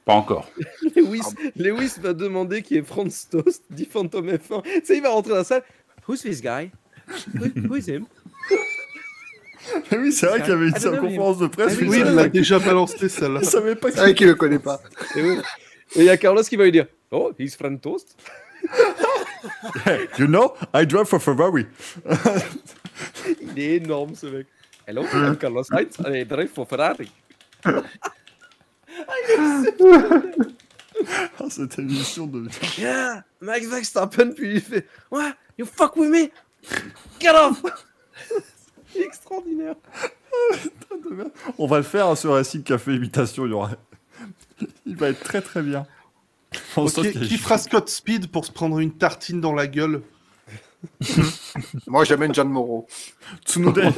Pas 0.06 0.14
encore. 0.14 0.50
Lewis, 0.96 1.22
Lewis 1.56 1.94
va 2.00 2.14
demander 2.14 2.62
qui 2.62 2.78
est 2.78 2.84
Franz 2.84 3.28
Toast, 3.30 3.64
dit 3.72 3.86
Phantom 3.86 4.28
F1. 4.30 4.62
Tu 4.64 4.86
sais, 4.86 4.98
il 4.98 5.02
va 5.02 5.10
rentrer 5.10 5.32
dans 5.32 5.38
la 5.38 5.44
salle. 5.44 5.64
Who's 6.08 6.22
this 6.22 6.42
guy? 6.42 6.70
Who, 7.34 7.46
who 7.70 7.76
is 7.76 7.90
him? 7.90 8.06
Mais 9.92 9.98
oui, 9.98 10.12
c'est 10.12 10.28
vrai 10.28 10.42
qu'il 10.42 10.50
y 10.50 10.54
avait 10.54 10.68
une 10.68 10.76
Ah, 10.76 10.98
conférence 10.98 11.40
de 11.40 11.48
presse. 11.48 11.74
Ah, 11.76 11.82
mais 11.82 11.88
Oui, 11.88 11.98
il 12.06 12.14
l'a 12.14 12.28
déjà 12.30 12.60
balancé, 12.60 13.10
celle-là. 13.10 13.40
il 13.42 13.48
savait 13.50 13.76
pas 13.76 13.90
C'est 13.92 14.00
vrai 14.00 14.14
qu'il 14.14 14.28
le 14.28 14.36
connaît 14.36 14.60
pas. 14.60 14.80
Et 15.16 15.24
oui. 15.24 15.38
Il 15.96 16.04
y 16.04 16.10
a 16.10 16.18
Carlos 16.18 16.44
qui 16.44 16.56
va 16.56 16.66
lui 16.66 16.72
dire 16.72 16.86
Oh, 17.12 17.32
he's 17.40 17.56
Franz 17.56 17.80
Toast 17.82 18.16
You 20.20 20.28
know, 20.28 20.54
I 20.74 20.86
drive 20.86 21.06
for 21.08 21.22
Ferrari. 21.22 21.66
Il 23.42 23.60
est 23.60 23.76
énorme 23.78 24.16
ce 24.16 24.28
mec. 24.28 24.48
Hello, 24.88 25.04
I'm 25.14 25.36
Carlos 25.38 25.64
Sainz, 25.64 25.98
I 26.06 26.24
drive 26.26 26.50
for 26.50 26.68
Ferrari. 26.68 27.10
Ah, 29.38 29.64
cette 31.50 31.80
émission 31.80 32.28
de. 32.28 32.48
Yeah, 32.78 33.24
Max 33.42 33.68
Verstappen, 33.68 34.32
puis 34.32 34.56
il 34.56 34.62
fait 34.62 34.88
What 35.12 35.34
You 35.58 35.66
fuck 35.66 35.96
with 35.96 36.10
me 36.10 36.30
Get 37.20 37.32
off 37.36 37.62
Extraordinaire. 38.96 39.76
On 41.58 41.68
va 41.68 41.78
le 41.78 41.84
faire 41.84 42.08
hein, 42.08 42.16
ce 42.16 42.28
Racing 42.28 42.64
Café 42.64 42.96
imitation, 42.96 43.46
il 43.46 43.52
y 43.52 43.54
aura. 43.54 43.72
Il 44.86 44.96
va 44.96 45.10
être 45.10 45.22
très 45.22 45.42
très 45.42 45.62
bien. 45.62 45.86
Qui 46.52 47.38
fera 47.38 47.58
Scott 47.58 47.90
Speed 47.90 48.28
pour 48.32 48.46
se 48.46 48.52
prendre 48.52 48.80
une 48.80 48.94
tartine 48.94 49.42
dans 49.42 49.54
la 49.54 49.68
gueule? 49.68 50.02
Moi, 51.88 52.06
j'amène 52.06 52.34
John 52.34 52.50
Moreau. 52.50 52.88
Tsunoda, 53.46 53.92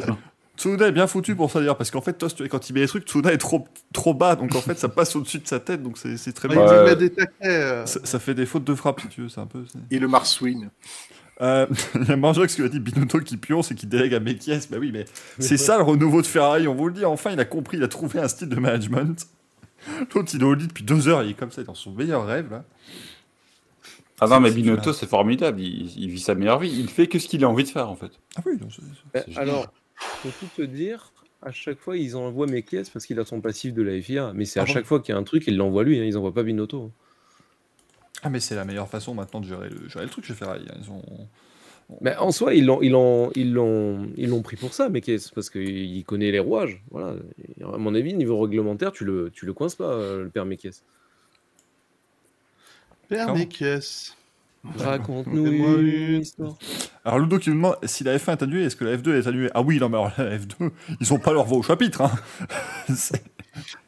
Tsunoda 0.58 0.88
est 0.88 0.92
bien 0.92 1.08
foutu 1.08 1.36
pour 1.36 1.52
ça 1.52 1.60
d'ailleurs, 1.60 1.78
parce 1.78 1.92
qu'en 1.92 2.02
fait, 2.02 2.14
Toast, 2.14 2.48
quand 2.48 2.70
il 2.70 2.74
met 2.74 2.80
les 2.82 2.88
trucs, 2.88 3.04
Tsunoda 3.08 3.32
est 3.32 3.38
trop, 3.38 3.68
trop 3.94 4.14
bas, 4.14 4.36
donc 4.36 4.56
en 4.56 4.62
fait, 4.62 4.78
ça 4.78 4.90
passe 4.90 5.16
au-dessus 5.16 5.40
de 5.40 5.48
sa 5.48 5.60
tête, 5.60 5.84
donc 5.84 5.98
c'est 5.98 6.18
c'est 6.18 6.34
très 6.34 6.48
Il 6.48 6.56
bien. 6.56 6.66
Ouais. 6.66 6.80
lui 6.84 6.90
met 6.90 6.96
des 6.96 7.10
taquets. 7.12 7.32
euh. 7.44 7.86
Ça, 7.86 8.00
ça 8.04 8.20
fait 8.20 8.34
des 8.34 8.46
fautes 8.46 8.64
de 8.64 8.74
frappe, 8.76 9.00
si 9.02 9.08
tu 9.08 9.22
veux, 9.22 9.30
c'est 9.30 9.40
un 9.42 9.46
peu. 9.46 9.64
c'est- 9.72 9.80
Et 9.96 10.00
le 10.00 10.08
Marswin. 10.08 10.70
Euh, 11.40 11.68
il 11.96 12.08
y 12.08 12.12
a 12.12 12.18
Marjox 12.18 12.56
qui 12.56 12.64
a 12.64 12.68
dit 12.68 12.80
Binotto 12.80 13.20
qui 13.20 13.38
pionce 13.38 13.70
et 13.72 13.76
qui 13.76 13.86
délègue 13.86 14.16
à 14.16 14.20
Mekies. 14.20 14.68
Bah 14.72 14.78
oui, 14.80 14.90
mais 14.92 15.06
c'est 15.38 15.58
ça 15.58 15.78
le 15.78 15.84
renouveau 15.84 16.24
de 16.24 16.28
Ferrari, 16.28 16.68
on 16.68 16.74
vous 16.74 16.88
le 16.88 16.94
dit. 16.96 17.06
Enfin, 17.06 17.30
il 17.32 17.40
a 17.40 17.46
compris, 17.46 17.78
il 17.78 17.84
a 17.84 17.88
trouvé 17.88 18.20
un 18.20 18.28
style 18.28 18.50
de 18.50 18.56
management. 18.60 19.28
L'autre, 20.16 20.32
il 20.34 20.42
est 20.42 20.44
au 20.44 20.56
lit 20.56 20.66
depuis 20.66 20.84
deux 20.84 21.08
heures, 21.08 21.22
il 21.24 21.30
est 21.30 21.34
comme 21.36 21.52
ça, 21.52 21.62
dans 21.64 21.76
son 21.76 21.92
meilleur 21.92 22.26
rêve, 22.26 22.50
là. 22.50 22.64
Ah 24.20 24.26
non, 24.28 24.40
mais 24.40 24.50
Binotto, 24.50 24.94
c'est 24.94 25.06
formidable. 25.08 25.62
Il, 25.62 25.96
il 25.96 26.10
vit 26.10 26.20
sa 26.20 26.34
meilleure 26.34 26.58
vie. 26.58 26.72
Il 26.76 26.90
fait 26.90 27.06
que 27.06 27.20
ce 27.20 27.28
qu'il 27.28 27.44
a 27.44 27.48
envie 27.50 27.64
de 27.64 27.70
faire, 27.70 27.88
en 27.88 27.96
fait. 27.96 28.10
Ah 28.36 28.42
oui, 28.48 28.54
non, 28.60 28.68
c'est- 28.72 28.82
C'est 29.14 29.28
génial. 29.28 29.44
alors, 29.50 29.74
pour 30.22 30.32
tout 30.34 30.48
te 30.56 30.62
dire, 30.62 31.12
à 31.42 31.52
chaque 31.52 31.80
fois, 31.80 31.98
ils 31.98 32.16
envoient 32.16 32.48
mes 32.48 32.64
caisses 32.64 32.90
parce 32.90 33.06
qu'il 33.06 33.20
a 33.20 33.26
son 33.26 33.42
passif 33.42 33.74
de 33.74 33.82
la 33.82 34.02
FIA. 34.02 34.32
Mais 34.34 34.46
c'est 34.46 34.60
Ah 34.60 34.64
à 34.64 34.66
bon 34.66 34.74
chaque 34.74 34.86
fois 34.86 35.00
qu'il 35.00 35.14
y 35.14 35.16
a 35.16 35.20
un 35.20 35.24
truc, 35.24 35.44
ils 35.48 35.58
l'envoient 35.58 35.84
lui, 35.84 36.00
hein, 36.00 36.04
ils 36.04 36.18
envoient 36.18 36.34
pas 36.34 36.44
Binotto. 36.44 36.92
Ah, 38.24 38.30
mais 38.30 38.40
c'est 38.40 38.56
la 38.56 38.66
meilleure 38.66 38.90
façon 38.90 39.14
maintenant 39.14 39.40
de 39.40 39.46
gérer 39.46 39.70
le, 39.70 39.88
gérer 39.90 40.06
le 40.06 40.10
truc 40.12 40.26
chez 40.26 40.34
Ferrari. 40.34 40.66
hein. 40.70 40.78
Ils 40.82 40.92
ont... 40.92 41.04
Mais 42.02 42.16
en 42.18 42.32
soi, 42.32 42.54
ils 42.54 42.66
l'ont, 42.66 42.82
ils 42.82 42.92
l'ont, 42.92 43.32
ils 43.36 43.54
l'ont, 43.54 44.10
ils 44.18 44.28
l'ont 44.30 44.42
pris 44.42 44.58
pour 44.58 44.74
ça, 44.74 44.90
mes 44.90 45.00
caisses, 45.00 45.30
parce 45.30 45.50
qu'il 45.50 46.04
connaît 46.04 46.32
les 46.32 46.40
rouages. 46.40 46.84
Voilà. 46.92 47.16
À 47.62 47.78
mon 47.78 47.96
avis, 47.96 48.14
niveau 48.14 48.38
réglementaire, 48.42 48.92
tu 48.92 49.06
le, 49.06 49.32
tu 49.34 49.46
le 49.46 49.54
coinces 49.54 49.76
pas, 49.76 49.94
euh, 49.94 50.24
le 50.24 50.30
père 50.30 50.46
Mekies. 50.46 50.82
Père 53.08 53.34
caisses. 53.50 54.18
Raconte-nous 54.78 55.46
une 55.80 56.22
histoire. 56.22 56.56
Alors 57.06 57.20
Ludo 57.20 57.40
qui 57.40 57.50
me 57.52 57.56
demande 57.56 57.78
si 57.84 58.04
la 58.04 58.18
F1 58.18 58.34
est 58.34 58.44
annulée, 58.44 58.66
est-ce 58.66 58.76
que 58.76 58.84
la 58.86 58.98
F2 58.98 59.18
est 59.22 59.28
annulée 59.28 59.50
Ah 59.54 59.62
oui, 59.62 59.80
non 59.80 59.88
mais 59.90 59.98
alors 59.98 60.12
la 60.18 60.38
F2, 60.38 60.72
ils 61.00 61.14
ont 61.14 61.20
pas 61.20 61.32
leur 61.34 61.46
voix 61.46 61.58
au 61.60 61.64
chapitre. 61.64 62.02
Hein. 62.02 62.12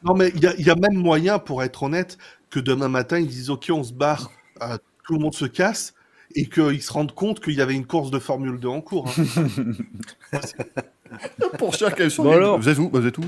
Non, 0.04 0.16
mais 0.16 0.32
il 0.34 0.42
y, 0.42 0.48
a- 0.48 0.56
il 0.58 0.66
y 0.66 0.72
a 0.72 0.76
même 0.76 0.96
moyen, 0.98 1.38
pour 1.38 1.62
être 1.62 1.84
honnête, 1.84 2.18
que 2.50 2.60
demain 2.60 2.88
matin, 2.88 3.20
ils 3.20 3.28
disent 3.28 3.52
Ok, 3.52 3.68
on 3.72 3.84
se 3.84 3.94
barre, 3.94 4.32
euh, 4.64 4.78
tout 5.06 5.14
le 5.14 5.20
monde 5.20 5.36
se 5.36 5.46
casse, 5.46 5.94
et 6.34 6.48
qu'ils 6.48 6.82
se 6.82 6.92
rendent 6.92 7.14
compte 7.14 7.40
qu'il 7.40 7.54
y 7.54 7.62
avait 7.62 7.76
une 7.76 7.86
course 7.86 8.10
de 8.10 8.18
Formule 8.18 8.60
2 8.60 8.68
en 8.68 8.82
cours. 8.82 9.08
hein. 10.34 10.40
Pour 11.60 11.74
chaque 11.76 12.02
Bon 12.18 12.32
alors. 12.32 12.60
vous 12.60 12.68
êtes 12.70 12.80
où? 12.80 12.90
Vous 12.92 13.06
êtes 13.06 13.18
où? 13.20 13.26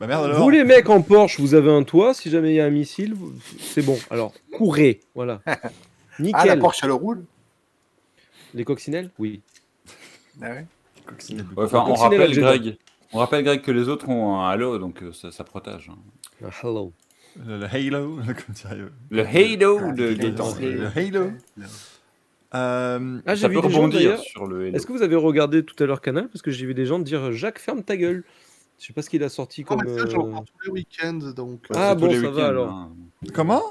Bah 0.00 0.06
merde 0.06 0.24
alors. 0.26 0.40
Vous 0.42 0.50
les 0.50 0.62
mecs 0.64 0.88
en 0.88 1.02
Porsche, 1.02 1.40
vous 1.40 1.54
avez 1.54 1.70
un 1.72 1.82
toit. 1.82 2.14
Si 2.14 2.30
jamais 2.30 2.50
il 2.52 2.56
y 2.56 2.60
a 2.60 2.66
un 2.66 2.70
missile, 2.70 3.14
vous- 3.14 3.32
c'est 3.60 3.82
bon. 3.82 3.98
Alors 4.10 4.32
courez, 4.52 5.00
voilà. 5.14 5.40
Ah, 6.18 6.22
la 6.22 6.24
Nickel. 6.24 6.58
Porsche, 6.58 6.80
elle 6.84 6.90
roule 6.92 7.24
les 8.54 8.64
coccinelles, 8.64 9.10
oui. 9.18 9.40
Ah 10.42 10.50
ouais. 10.50 10.66
Enfin, 11.56 11.84
on 11.88 11.94
rappelle. 11.94 12.34
Greg, 12.34 12.76
on 13.12 13.18
rappelle, 13.18 13.44
Greg, 13.44 13.62
que 13.62 13.70
les 13.72 13.88
autres 13.88 14.08
ont 14.08 14.40
un 14.40 14.48
halo, 14.50 14.78
donc 14.78 15.02
euh, 15.02 15.12
ça, 15.12 15.30
ça 15.32 15.42
protège. 15.44 15.90
hein. 15.90 15.98
Ah. 16.44 16.50
Le, 17.46 17.58
le 17.58 17.64
Halo, 17.64 18.16
comme 18.26 18.54
dirait, 18.54 18.78
euh, 18.78 18.90
Le 19.10 19.22
halo 19.26 19.92
de 19.92 20.04
le- 20.04 20.14
Gaëtan. 20.14 20.54
le 20.60 20.86
Halo. 20.94 21.30
Euh, 22.54 23.20
Ah, 23.24 23.34
j'ai 23.34 23.40
Ça 23.42 23.48
peut 23.48 23.54
des 23.54 23.62
gens 23.62 23.68
rebondir 23.78 23.98
d'ailleurs. 24.00 24.20
sur 24.20 24.46
le 24.46 24.66
halo. 24.66 24.76
Est-ce 24.76 24.86
que 24.86 24.92
vous 24.92 25.02
avez 25.02 25.16
regardé 25.16 25.64
tout 25.64 25.82
à 25.82 25.86
l'heure 25.86 26.02
Canal? 26.02 26.28
Parce 26.28 26.42
que 26.42 26.50
j'ai 26.50 26.66
vu 26.66 26.74
des 26.74 26.84
gens 26.84 26.98
dire 26.98 27.32
Jacques, 27.32 27.58
ferme 27.58 27.82
ta 27.82 27.96
gueule. 27.96 28.22
Je 28.78 28.86
sais 28.86 28.92
pas 28.92 29.00
ce 29.00 29.08
qu'il 29.08 29.22
a 29.24 29.28
sorti 29.30 29.62
Non, 29.62 29.66
comme. 29.68 29.82
mais 29.86 29.96
ça, 29.98 30.04
euh, 30.04 30.08
tous 30.10 30.66
les 30.66 30.70
week-ends, 30.70 31.30
donc. 31.34 31.60
Ah 31.74 31.94
bon, 31.94 32.12
ça 32.12 32.30
va, 32.30 32.46
alors. 32.48 32.70
hein. 32.70 32.92
Comment? 33.32 33.62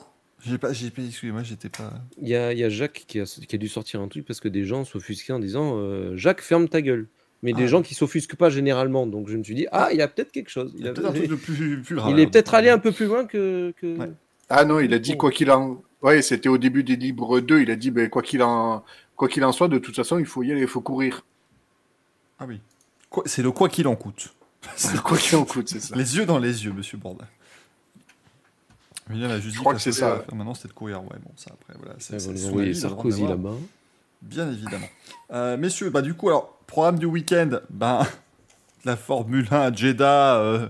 J'ai 0.46 0.58
pas, 0.58 0.74
j'ai 0.74 0.90
pas, 0.90 1.02
excusez-moi, 1.04 1.44
j'étais 1.44 1.70
pas. 1.70 1.94
Il 2.22 2.28
y 2.28 2.36
a, 2.36 2.52
il 2.54 2.60
y 2.60 2.64
a 2.64 2.70
Jacques 2.70 3.04
qui 3.08 3.20
a, 3.20 3.26
qui 3.26 3.56
a 3.56 3.60
dû 3.60 3.68
sortir 3.68 4.02
un 4.02 4.08
truc 4.08 4.26
parce 4.26 4.40
que 4.40 4.48
des 4.48 4.66
gens 4.66 4.86
s'offusquaient 4.86 5.34
en 5.34 5.40
disant 5.40 5.74
euh, 5.78 6.16
Jacques, 6.18 6.42
ferme 6.42 6.68
ta 6.68 6.82
gueule. 6.82 7.08
Mais 7.44 7.54
des 7.54 7.64
Ah. 7.64 7.68
gens 7.68 7.82
qui 7.82 7.96
s'offusquent 7.96 8.36
pas 8.36 8.50
généralement. 8.52 9.08
Donc 9.08 9.28
je 9.28 9.36
me 9.38 9.44
suis 9.44 9.56
dit 9.56 9.66
Ah, 9.72 9.90
il 9.92 9.98
y 9.98 10.02
a 10.02 10.08
peut-être 10.08 10.32
quelque 10.32 10.50
chose. 10.50 10.74
Il 10.78 10.88
a 10.88 10.94
peut-être 10.94 11.08
un 11.10 11.14
truc 11.14 11.28
de 11.28 11.36
plus, 11.36 11.82
plus 11.82 11.96
grave. 11.96 12.12
il 12.12 12.20
est 12.20 12.28
peut-être 12.28 12.54
allé 12.54 12.70
un 12.70 12.78
peu 12.80 12.92
plus 12.92 13.06
loin 13.08 13.26
que. 13.26 13.74
que- 13.78 13.98
Ouais. 13.98 14.12
Ah 14.50 14.66
non, 14.66 14.80
il 14.80 14.94
a 14.94 15.00
dit 15.00 15.16
quoi 15.18 15.32
qu'il 15.32 15.50
en. 15.52 15.82
Ouais, 16.02 16.22
c'était 16.22 16.50
au 16.50 16.58
début 16.58 16.84
des 16.84 16.96
libres 16.96 17.40
2. 17.40 17.62
Il 17.62 17.72
a 17.72 17.76
dit 17.76 17.90
ben, 17.92 18.10
quoi 18.10 18.22
qu'il 18.22 18.44
en. 18.44 18.84
Quoi 19.16 19.28
qu'il 19.28 19.44
en 19.46 19.52
soit, 19.52 19.68
de 19.68 19.78
toute 19.78 19.96
façon, 19.96 20.18
il 20.20 20.26
faut 20.26 20.42
y 20.44 20.52
aller, 20.52 20.62
il 20.62 20.68
faut 20.68 20.82
courir. 20.82 21.24
Ah 22.40 22.46
oui. 22.48 22.60
Quoi- 23.10 23.24
C'est 23.28 23.44
le 23.44 23.52
quoi 23.52 23.70
qu'il 23.70 23.88
en 23.88 23.96
coûte. 23.96 24.34
quoi 25.04 25.18
qu'il 25.18 25.38
en 25.38 25.46
coûte, 25.46 25.70
c'est 25.70 25.80
ça. 25.80 25.96
Les 25.96 26.18
yeux 26.18 26.26
dans 26.26 26.40
les 26.40 26.66
yeux, 26.66 26.74
monsieur 26.74 26.98
Bourdin. 26.98 27.26
A 29.12 29.40
juste 29.40 29.46
Je 29.46 29.50
dit 29.52 29.58
crois 29.58 29.74
que 29.74 29.80
c'est 29.82 29.92
ça, 29.92 30.16
ouais. 30.16 30.36
Maintenant, 30.36 30.54
c'était 30.54 30.70
de 30.70 30.74
courir. 30.74 31.02
Ouais, 31.04 31.18
bon, 31.24 31.32
ça 31.36 31.52
après, 31.54 31.74
voilà. 31.80 31.96
c'est- 32.00 32.18
droit 32.50 32.74
Sarkozy 32.74 33.28
là-bas. 33.28 33.54
Bien 34.22 34.50
évidemment. 34.52 34.88
Euh, 35.32 35.58
messieurs, 35.58 35.90
bah 35.90 36.02
du 36.02 36.14
coup, 36.14 36.30
alors, 36.30 36.58
programme 36.68 37.00
du 37.00 37.06
week-end, 37.08 37.60
ben, 37.70 38.06
la 38.86 38.96
Formule 38.96 39.48
1 39.50 39.60
à 39.60 39.74
Jeddah, 39.74 40.36
euh, 40.38 40.68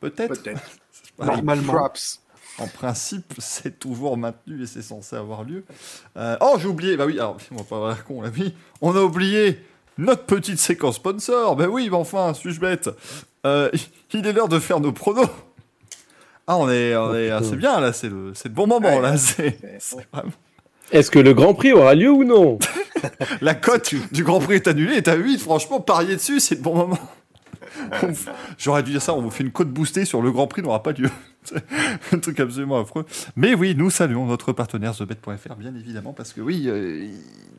peut-être? 0.00 0.42
Peut-être. 0.42 0.62
Normalement. 1.18 1.72
Props. 1.72 2.20
En 2.58 2.68
principe, 2.68 3.34
c'est 3.38 3.78
toujours 3.80 4.16
maintenu 4.16 4.62
et 4.62 4.66
c'est 4.66 4.82
censé 4.82 5.16
avoir 5.16 5.42
lieu. 5.42 5.64
Euh, 6.16 6.36
oh, 6.40 6.56
j'ai 6.60 6.68
oublié, 6.68 6.96
bah 6.96 7.06
oui, 7.06 7.18
alors, 7.18 7.36
on 7.50 7.56
va 7.56 7.64
pas 7.64 7.76
avoir 7.76 8.04
con, 8.04 8.18
on 8.18 8.22
l'a 8.22 8.30
mis. 8.30 8.54
On 8.80 8.94
a 8.94 9.00
oublié 9.00 9.64
notre 9.98 10.24
petite 10.24 10.58
séquence 10.58 10.96
sponsor. 10.96 11.56
Ben 11.56 11.68
oui, 11.68 11.88
mais 11.90 11.96
enfin, 11.96 12.32
suis-je 12.34 12.60
bête? 12.60 12.90
Euh, 13.44 13.70
Il 14.12 14.26
est 14.26 14.32
l'heure 14.32 14.48
de 14.48 14.60
faire 14.60 14.78
nos 14.80 14.92
pronos. 14.92 15.28
Ah, 16.46 16.58
on 16.58 16.68
est, 16.70 16.94
on 16.96 17.10
Oh, 17.10 17.14
est, 17.14 17.30
c'est 17.42 17.56
bien 17.56 17.80
là, 17.80 17.92
c'est 17.92 18.08
le, 18.08 18.32
c'est 18.34 18.48
le 18.48 18.54
bon 18.54 18.66
moment 18.66 18.96
Ouais. 18.96 19.02
là. 19.02 19.16
C'est, 19.16 19.58
vraiment- 20.12 20.32
Est-ce 20.92 21.10
que 21.10 21.18
le 21.18 21.32
Grand 21.34 21.54
Prix 21.54 21.72
aura 21.72 21.94
lieu 21.94 22.10
ou 22.10 22.24
non? 22.24 22.58
La 23.40 23.54
cote 23.54 23.94
du 24.12 24.24
Grand 24.24 24.40
Prix 24.40 24.56
est 24.56 24.68
annulée, 24.68 24.94
est 24.96 25.08
à 25.08 25.14
8. 25.14 25.38
Franchement, 25.38 25.80
parier 25.80 26.16
dessus, 26.16 26.40
c'est 26.40 26.56
le 26.56 26.60
bon 26.62 26.74
moment. 26.74 26.98
J'aurais 28.58 28.82
dû 28.82 28.92
dire 28.92 29.02
ça, 29.02 29.14
on 29.14 29.20
vous 29.20 29.30
fait 29.30 29.42
une 29.42 29.50
cote 29.50 29.68
boostée 29.70 30.04
sur 30.04 30.22
le 30.22 30.30
Grand 30.30 30.46
Prix, 30.46 30.62
n'aura 30.62 30.82
pas 30.82 30.92
lieu. 30.92 31.10
C'est 31.42 31.62
un 32.12 32.18
truc 32.18 32.38
absolument 32.40 32.80
affreux. 32.80 33.04
Mais 33.36 33.54
oui, 33.54 33.74
nous 33.76 33.90
saluons 33.90 34.26
notre 34.26 34.52
partenaire 34.52 34.94
TheBet.fr, 34.96 35.56
bien 35.56 35.74
évidemment, 35.74 36.12
parce 36.12 36.32
que 36.32 36.40
oui, 36.40 36.64
euh, 36.66 37.08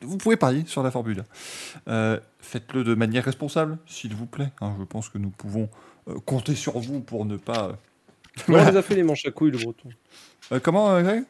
vous 0.02 0.16
pouvez 0.16 0.36
parier 0.36 0.64
sur 0.66 0.82
la 0.82 0.90
Formule. 0.90 1.24
Euh, 1.88 2.18
Faites-le 2.40 2.84
de 2.84 2.94
manière 2.94 3.24
responsable, 3.24 3.78
s'il 3.86 4.14
vous 4.14 4.26
plaît. 4.26 4.52
hein. 4.60 4.74
je 4.78 4.84
pense 4.84 5.08
que 5.08 5.18
nous 5.18 5.30
pouvons 5.30 5.68
euh, 6.08 6.14
compter 6.24 6.54
sur 6.54 6.78
vous 6.78 7.00
pour 7.00 7.24
ne 7.26 7.36
pas. 7.36 7.76
Euh, 8.38 8.42
On 8.48 8.56
les 8.70 8.76
a 8.76 8.82
fait 8.82 8.94
les 8.94 9.02
manches 9.02 9.24
à 9.26 9.30
couilles, 9.30 9.50
le 9.52 9.58
breton. 9.58 9.88
Euh, 10.52 10.60
comment, 10.62 10.90
euh, 10.90 11.02
Greg? 11.02 11.24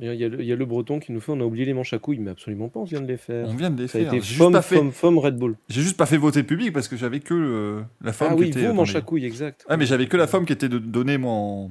Il 0.00 0.06
y, 0.06 0.08
a, 0.08 0.14
il 0.14 0.20
y 0.20 0.24
a 0.24 0.28
le- 0.28 0.40
il 0.40 0.46
y 0.46 0.52
a 0.52 0.56
le 0.56 0.64
breton 0.64 0.98
qui 1.00 1.12
nous 1.12 1.20
fait 1.20 1.32
on 1.32 1.40
a 1.40 1.44
oublié 1.44 1.66
les 1.66 1.74
manches 1.74 1.92
à 1.92 1.98
couilles, 1.98 2.18
mais 2.18 2.30
absolument 2.30 2.68
pas, 2.70 2.80
on 2.80 2.84
vient 2.84 3.02
de 3.02 3.06
les 3.06 3.18
faire. 3.18 3.46
On 3.46 3.54
vient 3.54 3.68
de 3.68 3.82
les 3.82 3.88
Ça 3.88 3.98
a 3.98 4.00
faire. 4.00 4.14
été 4.14 4.22
juste, 4.24 4.38
FOM, 4.38 4.52
pas 4.52 4.62
fait- 4.62 4.76
FOM, 4.76 4.90
FOM, 4.90 5.18
Red 5.18 5.36
Bull. 5.36 5.54
j'ai 5.68 5.82
juste 5.82 5.98
pas 5.98 6.06
fait 6.06 6.16
voter 6.16 6.42
public 6.42 6.72
parce 6.72 6.88
que 6.88 6.96
j'avais 6.96 7.20
que 7.20 7.34
euh, 7.34 7.82
la 8.02 8.14
femme 8.14 8.28
Ah 8.32 8.34
qui 8.36 8.40
oui, 8.40 8.48
était. 8.48 8.66
vous, 8.66 8.72
manches 8.72 8.94
à 8.94 9.02
couilles, 9.02 9.26
exact. 9.26 9.66
Ah, 9.68 9.76
mais 9.76 9.84
j'avais 9.84 10.06
que 10.06 10.16
la 10.16 10.26
femme 10.26 10.46
qui 10.46 10.54
était 10.54 10.70
de 10.70 10.78
donner 10.78 11.18
moi 11.18 11.32
en, 11.32 11.36
en 11.64 11.70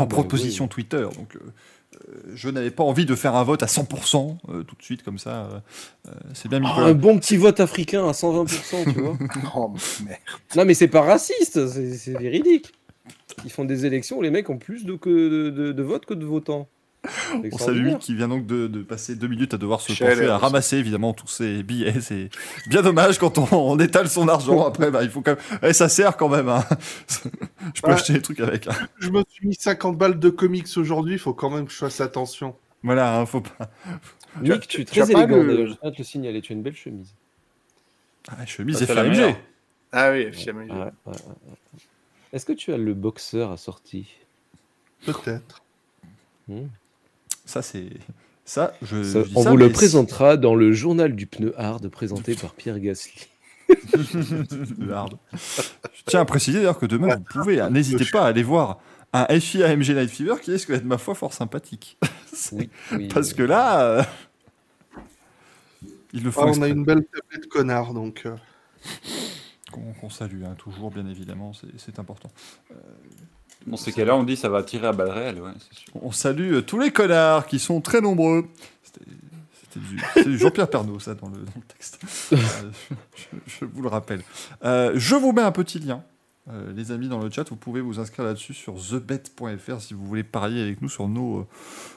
bah 0.00 0.06
proposition 0.06 0.66
Twitter. 0.66 1.02
Donc, 1.16 1.36
euh, 1.36 1.38
euh, 2.08 2.32
je 2.34 2.48
n'avais 2.50 2.72
pas 2.72 2.82
envie 2.82 3.06
de 3.06 3.14
faire 3.14 3.36
un 3.36 3.44
vote 3.44 3.62
à 3.62 3.66
100% 3.66 4.36
euh, 4.48 4.64
tout 4.64 4.74
de 4.74 4.82
suite 4.82 5.04
comme 5.04 5.18
ça. 5.18 5.44
euh, 5.44 5.58
euh, 6.08 6.12
c'est 6.34 6.48
bien 6.48 6.58
Ah, 6.64 6.68
Nicolas. 6.68 6.86
un 6.88 6.94
bon 6.94 7.18
petit 7.20 7.36
vote 7.36 7.60
africain 7.60 8.06
à 8.08 8.12
120%, 8.14 8.92
tu 8.92 9.00
vois. 9.00 9.16
Oh, 9.54 9.72
merde. 10.04 10.18
Non, 10.56 10.64
mais 10.64 10.74
c'est 10.74 10.88
pas 10.88 11.02
raciste, 11.02 11.68
c'est 11.68 11.94
c'est 11.94 12.18
véridique. 12.18 12.72
Ils 13.44 13.50
font 13.50 13.64
des 13.64 13.86
élections 13.86 14.18
où 14.18 14.22
les 14.22 14.30
mecs 14.30 14.48
ont 14.50 14.58
plus 14.58 14.84
de, 14.84 14.94
que 14.94 15.08
de, 15.10 15.50
de- 15.50 15.72
de 15.72 15.82
votes 15.82 16.06
que 16.06 16.14
de 16.14 16.24
votants. 16.24 16.68
On 17.52 17.58
salue 17.58 17.94
qui 18.00 18.14
vient 18.14 18.26
donc 18.26 18.44
de, 18.46 18.66
de 18.66 18.82
passer 18.82 19.14
deux 19.14 19.28
minutes 19.28 19.54
à 19.54 19.56
devoir 19.56 19.80
se 19.80 19.92
Chaleur 19.92 20.16
pencher 20.16 20.28
à 20.30 20.36
ramasser 20.38 20.76
évidemment 20.78 21.12
tous 21.12 21.28
ces 21.28 21.62
billets. 21.62 22.00
C'est 22.00 22.28
bien 22.66 22.82
dommage 22.82 23.18
quand 23.18 23.38
on, 23.38 23.46
on 23.52 23.78
étale 23.78 24.08
son 24.08 24.26
argent. 24.28 24.66
Après, 24.66 24.90
bah, 24.90 25.04
il 25.04 25.08
faut 25.10 25.20
quand 25.22 25.36
même. 25.36 25.60
Eh, 25.62 25.72
ça 25.72 25.88
sert 25.88 26.16
quand 26.16 26.28
même. 26.28 26.48
hein. 26.48 26.64
je 27.74 27.80
peux 27.80 27.88
Ouais. 27.88 27.94
acheter 27.94 28.14
des 28.14 28.22
trucs 28.22 28.40
avec. 28.40 28.66
hein. 28.66 28.72
Je 28.98 29.10
me 29.10 29.22
suis 29.28 29.46
mis 29.46 29.54
50 29.54 29.96
balles 29.96 30.18
de 30.18 30.28
comics 30.28 30.66
aujourd'hui, 30.76 31.14
il 31.14 31.18
faut 31.20 31.34
quand 31.34 31.50
même 31.50 31.66
que 31.66 31.72
je 31.72 31.78
fasse 31.78 32.00
attention. 32.00 32.56
Voilà, 32.82 33.18
hein, 33.20 33.26
faut 33.26 33.42
pas. 33.42 33.70
Mick, 34.40 34.66
tu 34.66 34.80
es 34.80 34.84
très 34.84 35.10
élégant 35.10 35.36
le- 35.42 35.66
je 35.68 35.72
à 35.86 35.90
te 35.92 35.98
le 35.98 36.04
signaler, 36.04 36.40
tu 36.42 36.52
as 36.52 36.56
une 36.56 36.62
belle 36.62 36.76
chemise. 36.76 37.14
Ah, 38.28 38.44
chemise 38.44 38.84
FAMG. 38.84 39.08
meilleure. 39.10 39.36
Ah 39.92 40.10
oui, 40.10 40.26
ouais, 40.26 40.52
ouais, 40.52 40.90
ouais. 41.06 41.12
Est-ce 42.32 42.44
que 42.46 42.52
tu 42.52 42.72
as 42.72 42.76
le 42.78 42.94
boxeur 42.94 43.50
assorti? 43.52 44.06
Peut-être. 45.04 45.62
Hmm. 46.48 46.66
Ça, 47.44 47.62
c'est. 47.62 47.88
Ça, 48.44 48.74
je. 48.82 49.02
Ça, 49.02 49.22
je 49.22 49.28
dis 49.28 49.32
On 49.36 49.42
ça, 49.44 49.50
vous 49.50 49.56
le 49.56 49.70
présentera 49.70 50.36
dans 50.36 50.54
le 50.54 50.72
journal 50.72 51.14
du 51.14 51.26
pneu 51.26 51.54
hard 51.58 51.88
présenté 51.88 52.34
par 52.34 52.54
Pierre 52.54 52.78
Gasly. 52.80 53.28
Le 54.78 54.92
hard. 54.94 55.18
Je 55.34 56.02
tiens 56.06 56.20
à 56.20 56.24
préciser 56.24 56.58
d'ailleurs 56.58 56.78
que 56.78 56.86
demain, 56.86 57.16
vous 57.16 57.40
pouvez, 57.40 57.60
hein, 57.60 57.68
n'hésitez 57.68 58.06
pas 58.10 58.22
à 58.24 58.28
aller 58.28 58.42
voir 58.42 58.80
un 59.12 59.26
FI 59.40 59.62
AMG 59.62 59.90
Night 59.90 60.08
Fever 60.10 60.36
qui 60.40 60.50
risque 60.52 60.70
d'être, 60.70 60.84
ma 60.84 60.96
foi, 60.96 61.14
fort 61.14 61.32
sympathique. 61.32 61.98
Oui, 62.52 62.70
oui, 62.92 63.08
Parce 63.08 63.34
que 63.34 63.42
là, 63.42 63.80
euh, 63.80 64.02
il 66.12 66.22
le 66.22 66.30
faut 66.30 66.42
Ah, 66.42 66.52
on 66.54 66.62
a 66.62 66.68
une 66.68 66.84
belle 66.84 67.04
tablette 67.04 67.48
connard, 67.48 67.92
donc. 67.92 68.22
euh, 68.26 68.36
Qu'on 69.70 70.10
salue, 70.10 70.44
hein, 70.44 70.54
toujours, 70.56 70.90
bien 70.90 71.06
évidemment, 71.06 71.52
c'est- 71.52 71.98
important. 71.98 72.30
Dans 73.66 73.76
ces 73.76 73.92
cas-là, 73.92 74.16
on 74.16 74.22
dit 74.24 74.36
ça 74.36 74.48
va 74.48 74.62
tirer 74.62 74.86
à 74.86 74.92
balles 74.92 75.10
réelles, 75.10 75.40
ouais, 75.42 75.50
c'est 75.58 75.78
sûr. 75.78 75.92
On 76.02 76.12
salue 76.12 76.54
euh, 76.54 76.62
tous 76.62 76.78
les 76.78 76.90
connards 76.90 77.46
qui 77.46 77.58
sont 77.58 77.80
très 77.80 78.00
nombreux. 78.00 78.46
C'était 78.82 79.04
du, 80.24 80.38
Jean-Pierre 80.38 80.70
Pernaut, 80.70 80.98
ça, 81.00 81.14
dans 81.14 81.28
le, 81.28 81.36
dans 81.38 81.52
le 81.56 81.62
texte. 81.66 81.98
Euh, 82.32 82.36
je, 83.16 83.36
je 83.46 83.64
vous 83.64 83.82
le 83.82 83.88
rappelle. 83.88 84.22
Euh, 84.64 84.92
je 84.94 85.14
vous 85.16 85.32
mets 85.32 85.42
un 85.42 85.52
petit 85.52 85.78
lien. 85.78 86.02
Euh, 86.50 86.72
les 86.72 86.92
amis 86.92 87.08
dans 87.08 87.18
le 87.22 87.30
chat, 87.30 87.46
vous 87.50 87.56
pouvez 87.56 87.80
vous 87.82 87.98
inscrire 88.00 88.24
là-dessus 88.24 88.54
sur 88.54 88.74
thebet.fr 88.76 89.80
si 89.82 89.92
vous 89.92 90.06
voulez 90.06 90.22
parier 90.24 90.62
avec 90.62 90.80
nous 90.80 90.88
sur 90.88 91.06
nos, 91.08 91.40
euh, 91.40 91.46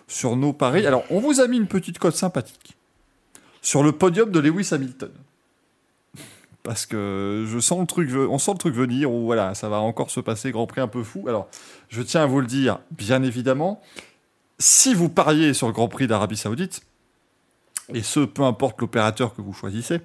sur 0.08 0.36
nos 0.36 0.52
paris. 0.52 0.86
Alors, 0.86 1.04
on 1.10 1.20
vous 1.20 1.40
a 1.40 1.48
mis 1.48 1.58
une 1.58 1.68
petite 1.68 2.00
cote 2.00 2.16
sympathique 2.16 2.76
sur 3.62 3.82
le 3.84 3.94
podium 3.94 4.30
de 4.32 4.40
Lewis 4.40 4.70
Hamilton. 4.72 5.12
Parce 6.64 6.86
que 6.86 7.46
je 7.48 7.60
sens 7.60 7.80
le 7.80 7.88
truc, 7.88 8.10
on 8.14 8.38
sent 8.38 8.52
le 8.52 8.58
truc 8.60 8.76
venir, 8.76 9.12
ou 9.12 9.26
voilà, 9.26 9.56
ça 9.56 9.68
va 9.68 9.80
encore 9.80 10.12
se 10.12 10.20
passer, 10.20 10.52
Grand 10.52 10.68
Prix 10.68 10.82
un 10.82 10.88
peu 10.88 11.02
fou. 11.04 11.26
Alors, 11.28 11.48
je 11.90 12.02
tiens 12.04 12.22
à 12.22 12.26
vous 12.28 12.40
le 12.40 12.46
dire, 12.46 12.80
bien 12.92 13.24
évidemment, 13.24 13.82
si 14.60 14.94
vous 14.94 15.10
pariez 15.10 15.56
sur 15.56 15.66
le 15.68 15.74
Grand 15.74 15.88
Prix 15.88 16.06
d'Arabie 16.06 16.38
Saoudite, 16.38 16.82
et 17.94 18.04
ce, 18.04 18.20
peu 18.20 18.44
importe 18.44 18.80
l'opérateur 18.80 19.34
que 19.34 19.42
vous 19.42 19.54
choisissez, 19.54 20.02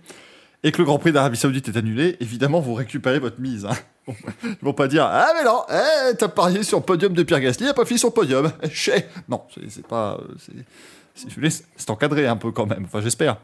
et 0.63 0.73
que 0.73 0.79
le 0.79 0.85
Grand 0.85 0.99
Prix 0.99 1.13
d'Arabie 1.13 1.37
Saoudite 1.37 1.69
est 1.69 1.77
annulé, 1.77 2.17
évidemment, 2.21 2.61
vous 2.61 2.73
récupérez 2.75 3.19
votre 3.19 3.39
mise. 3.39 3.67
hein. 3.67 3.77
Ils 4.45 4.57
vont 4.63 4.73
pas 4.73 4.89
dire 4.89 5.05
Ah, 5.05 5.33
mais 5.37 5.45
non, 5.45 5.63
eh, 5.69 6.15
t'as 6.17 6.29
parié 6.29 6.63
sur 6.63 6.79
le 6.79 6.85
podium 6.85 7.13
de 7.13 7.23
Pierre 7.23 7.41
Gasly, 7.41 7.67
il 7.67 7.69
a 7.69 7.75
pas 7.75 7.85
fini 7.85 7.99
son 7.99 8.11
podium. 8.11 8.51
Chez. 8.73 9.05
Non, 9.29 9.43
c'est 9.69 9.87
pas. 9.87 10.19
c'est- 10.39 11.91
encadré 11.91 12.27
un 12.27 12.37
peu 12.37 12.51
quand 12.51 12.67
même, 12.67 12.85
enfin, 12.87 13.01
j'espère. 13.03 13.37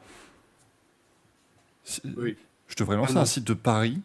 Oui. 2.16 2.36
Je 2.72 2.76
devrais 2.76 2.96
lancer 2.96 3.12
Ah 3.16 3.20
un 3.20 3.26
site 3.26 3.44
de 3.44 3.52
paris. 3.52 4.00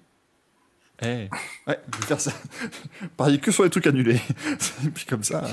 Eh, 1.02 1.30
ouais, 1.68 1.80
je 1.94 2.00
vais 2.00 2.06
faire 2.06 2.20
ça. 2.20 2.34
Parier 3.16 3.40
que 3.40 3.50
sur 3.50 3.64
les 3.64 3.70
trucs 3.70 3.88
annulés. 3.88 4.20
Et 4.86 4.90
puis 4.90 5.06
comme 5.06 5.24
ça. 5.24 5.46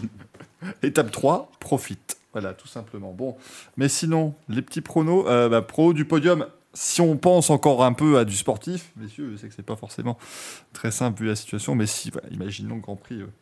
Étape 0.82 1.10
3, 1.10 1.50
profite. 1.58 2.18
Voilà, 2.32 2.52
tout 2.52 2.68
simplement. 2.68 3.12
Bon, 3.12 3.34
mais 3.78 3.88
sinon, 3.88 4.34
les 4.50 4.60
petits 4.60 4.82
pronos, 4.82 5.24
euh, 5.26 5.48
bah, 5.48 5.62
pro 5.62 5.94
du 5.94 6.04
podium, 6.04 6.46
si 6.74 7.00
on 7.00 7.16
pense 7.16 7.48
encore 7.48 7.82
un 7.82 7.94
peu 7.94 8.18
à 8.18 8.26
du 8.26 8.36
sportif, 8.36 8.90
messieurs, 8.96 9.30
je 9.32 9.36
sais 9.38 9.48
que 9.48 9.54
c'est 9.54 9.62
pas 9.62 9.76
forcément 9.76 10.18
très 10.74 10.90
simple 10.90 11.22
vu 11.22 11.28
la 11.28 11.36
situation, 11.36 11.74
mais 11.74 11.86
si, 11.86 12.10
voilà, 12.10 12.28
imaginons 12.28 12.74
le 12.74 12.80
Grand 12.82 12.96
Prix 12.96 13.22
euh, 13.22 13.32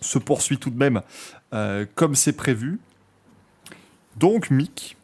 se 0.00 0.18
poursuit 0.18 0.56
tout 0.56 0.70
de 0.70 0.78
même 0.78 1.02
euh, 1.52 1.84
comme 1.94 2.14
c'est 2.14 2.32
prévu. 2.32 2.80
Donc, 4.16 4.50
Mick, 4.50 4.96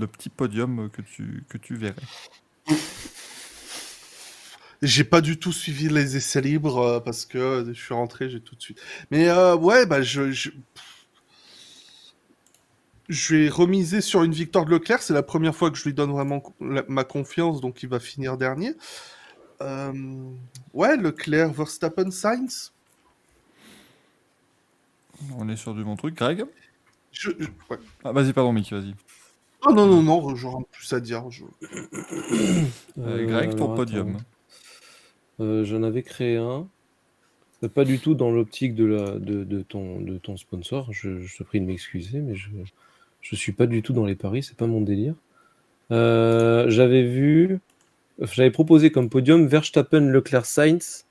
le 0.00 0.06
petit 0.06 0.28
podium 0.30 0.90
que 0.90 1.02
tu, 1.02 1.44
que 1.48 1.58
tu 1.58 1.74
verrais. 1.76 1.94
J'ai 4.80 5.04
pas 5.04 5.20
du 5.20 5.38
tout 5.38 5.52
suivi 5.52 5.88
les 5.88 6.16
essais 6.16 6.40
libres 6.40 6.78
euh, 6.78 7.00
parce 7.00 7.26
que 7.26 7.64
je 7.66 7.72
suis 7.80 7.94
rentré, 7.94 8.30
j'ai 8.30 8.40
tout 8.40 8.54
de 8.54 8.60
suite. 8.60 8.80
Mais 9.10 9.28
euh, 9.28 9.56
ouais, 9.56 9.86
bah 9.86 10.02
je, 10.02 10.30
je 10.30 10.50
je 13.08 13.34
vais 13.34 13.48
remiser 13.48 14.00
sur 14.00 14.22
une 14.22 14.32
victoire 14.32 14.66
de 14.66 14.70
Leclerc. 14.70 15.02
C'est 15.02 15.14
la 15.14 15.22
première 15.22 15.54
fois 15.56 15.70
que 15.70 15.78
je 15.78 15.84
lui 15.84 15.94
donne 15.94 16.10
vraiment 16.12 16.42
ma 16.60 17.04
confiance, 17.04 17.60
donc 17.60 17.82
il 17.82 17.88
va 17.88 17.98
finir 18.00 18.36
dernier. 18.36 18.74
Euh, 19.62 19.92
ouais, 20.74 20.96
Leclerc, 20.96 21.52
Verstappen, 21.52 22.10
Sainz. 22.10 22.72
On 25.36 25.48
est 25.48 25.56
sur 25.56 25.74
du 25.74 25.82
bon 25.82 25.96
truc. 25.96 26.14
Greg? 26.16 26.44
Je, 27.10 27.30
je- 27.38 27.48
ouais. 27.70 27.78
ah, 28.04 28.12
Vas-y, 28.12 28.32
pardon, 28.32 28.52
Mick, 28.52 28.70
vas-y. 28.70 28.94
Oh 29.66 29.72
non 29.72 29.86
non 29.86 30.02
non, 30.02 30.34
j'aurais 30.36 30.64
plus 30.70 30.92
à 30.92 31.00
dire. 31.00 31.30
je- 31.30 31.44
Euh, 32.98 33.26
Greg, 33.26 33.50
ton 33.50 33.64
alors, 33.64 33.74
podium. 33.76 34.16
Euh, 35.40 35.64
J'en 35.64 35.82
avais 35.82 36.02
créé 36.02 36.36
un. 36.36 36.66
Euh, 37.64 37.68
Pas 37.68 37.84
du 37.84 37.98
tout 37.98 38.14
dans 38.14 38.30
l'optique 38.30 38.74
de, 38.74 38.84
la, 38.84 39.18
de, 39.18 39.44
de 39.44 39.62
ton, 39.62 40.00
de 40.00 40.18
ton 40.18 40.36
sponsor. 40.36 40.88
Je, 40.92 41.20
je 41.20 41.36
te 41.38 41.42
prie 41.42 41.60
de 41.60 41.66
m'excuser, 41.66 42.20
mais 42.20 42.34
je 42.34 42.48
je 43.20 43.34
suis 43.36 43.52
pas 43.52 43.66
du 43.66 43.82
tout 43.82 43.92
dans 43.92 44.06
les 44.06 44.14
paris, 44.14 44.42
c'est 44.44 44.56
pas 44.56 44.68
mon 44.68 44.80
délire. 44.80 45.14
Euh, 45.90 46.70
j'avais 46.70 47.02
vu, 47.02 47.58
j'avais 48.20 48.50
proposé 48.52 48.90
comme 48.92 49.10
podium 49.10 49.46
Verstappen, 49.48 50.00
Leclerc, 50.00 50.46
Sainz, 50.46 51.04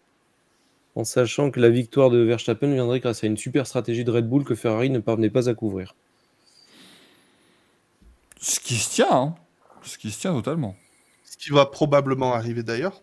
en 0.95 1.03
sachant 1.03 1.51
que 1.51 1.59
la 1.59 1.69
victoire 1.69 2.09
de 2.09 2.19
Verstappen 2.19 2.71
viendrait 2.73 3.01
grâce 3.01 3.23
à 3.23 3.27
une 3.27 3.37
super 3.37 3.67
stratégie 3.67 4.05
de 4.05 4.11
Red 4.11 4.27
Bull 4.29 4.45
que 4.45 4.55
Ferrari 4.55 4.89
ne 4.89 4.99
parvenait 4.99 5.29
pas 5.29 5.49
à 5.49 5.53
couvrir. 5.53 5.95
Ce 8.39 8.59
qui 8.59 8.75
se 8.75 8.89
tient, 8.91 9.11
hein. 9.11 9.35
Ce 9.83 9.97
qui 9.97 10.11
se 10.11 10.19
tient 10.19 10.33
totalement. 10.33 10.75
Ce 11.23 11.37
qui 11.37 11.49
va 11.51 11.65
probablement 11.65 12.33
arriver 12.33 12.63
d'ailleurs. 12.63 13.01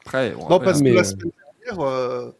Après, 0.00 0.34
on 0.38 0.48
Non, 0.48 0.60
parce 0.60 0.80
hein. 0.80 0.84
que 0.84 0.88
la 0.90 1.04
semaine 1.04 1.32
dernière, 1.64 1.84
euh, 1.84 2.30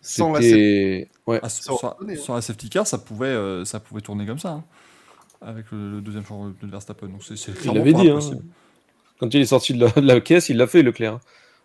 sans 0.00 0.32
la 0.32 0.40
ouais, 0.40 1.40
Ah, 1.42 1.46
hein. 1.46 2.40
safety 2.40 2.68
car, 2.70 2.86
ça 2.86 2.98
pouvait, 2.98 3.26
euh, 3.26 3.64
ça 3.64 3.78
pouvait 3.80 4.00
tourner 4.00 4.26
comme 4.26 4.38
ça. 4.38 4.50
hein, 4.50 4.64
avec 5.40 5.66
le, 5.72 5.92
le 5.92 6.00
deuxième 6.00 6.24
champ 6.24 6.48
de 6.48 6.54
Verstappen. 6.66 7.08
Donc 7.08 7.22
c'est, 7.24 7.36
c'est 7.36 7.52
Il 7.64 7.72
l'avait 7.72 7.92
dit, 7.92 8.08
hein. 8.10 8.18
Quand 9.20 9.32
il 9.32 9.40
est 9.40 9.46
sorti 9.46 9.74
de 9.74 9.84
la, 9.84 9.90
de 9.92 10.06
la 10.06 10.20
caisse, 10.20 10.48
il 10.48 10.56
l'a 10.56 10.66
fait, 10.66 10.82
Leclerc. 10.82 11.20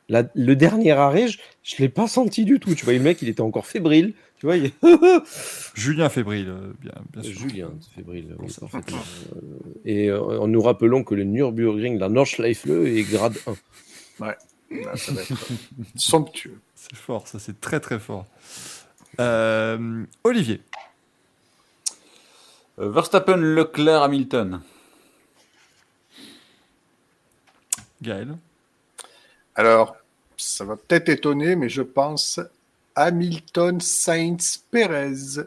La- 0.10 0.24
le 0.36 0.56
dernier 0.56 0.92
arrêt, 0.92 1.28
je, 1.28 1.40
je 1.64 1.76
l'ai 1.80 1.90
pas 1.90 2.08
senti 2.08 2.46
du 2.46 2.60
tout. 2.60 2.76
Tu 2.76 2.86
vois, 2.86 2.94
le 2.94 3.00
mec, 3.00 3.22
il 3.22 3.30
était 3.30 3.42
encore 3.42 3.66
fébrile. 3.66 4.14
Tu 4.40 4.46
vois, 4.46 4.56
il- 4.58 4.72
Julien 5.74 6.10
Fébrile, 6.10 6.50
euh, 6.50 6.72
bien, 6.80 6.92
bien 7.12 7.24
sûr. 7.24 7.40
Julien, 7.40 7.70
fébrile. 7.96 8.36
oui, 8.38 8.54
parfaitement. 8.60 8.98
Euh, 9.36 9.40
Et 9.86 10.10
euh, 10.12 10.46
nous 10.48 10.62
rappelons 10.62 11.04
que 11.04 11.16
le 11.16 11.24
Nürburgring, 11.24 11.98
la 11.98 12.10
Nordschleife, 12.10 12.68
est 12.68 13.04
grade 13.04 13.36
1. 14.20 14.26
Là, 14.26 14.36
ça 14.96 15.12
va 15.14 15.22
être 15.22 15.34
somptueux. 15.96 16.60
C'est 16.76 16.96
fort, 16.96 17.28
ça 17.28 17.40
c'est 17.40 17.60
très 17.60 17.80
très 17.80 18.00
fort. 18.00 18.26
Euh, 19.20 20.04
Olivier, 20.24 20.62
Euh, 22.80 22.90
Verstappen, 22.92 23.38
Leclerc, 23.38 24.04
Hamilton. 24.04 24.62
Gaël, 28.04 28.38
Alors, 29.56 29.96
ça 30.38 30.64
va 30.64 30.76
peut-être 30.76 31.10
étonner, 31.10 31.56
mais 31.56 31.70
je 31.70 31.82
pense 31.82 32.40
Hamilton, 32.98 33.80
Sainz, 33.80 34.64
Perez. 34.72 35.44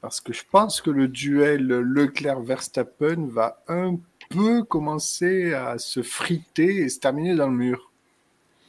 Parce 0.00 0.20
que 0.20 0.32
je 0.32 0.42
pense 0.50 0.80
que 0.80 0.90
le 0.90 1.08
duel 1.08 1.66
Leclerc-Verstappen 1.66 3.28
va 3.28 3.62
un 3.68 3.96
peu 4.30 4.62
commencer 4.64 5.52
à 5.52 5.78
se 5.78 6.02
friter 6.02 6.76
et 6.76 6.88
se 6.88 6.98
terminer 6.98 7.36
dans 7.36 7.48
le 7.48 7.56
mur. 7.56 7.90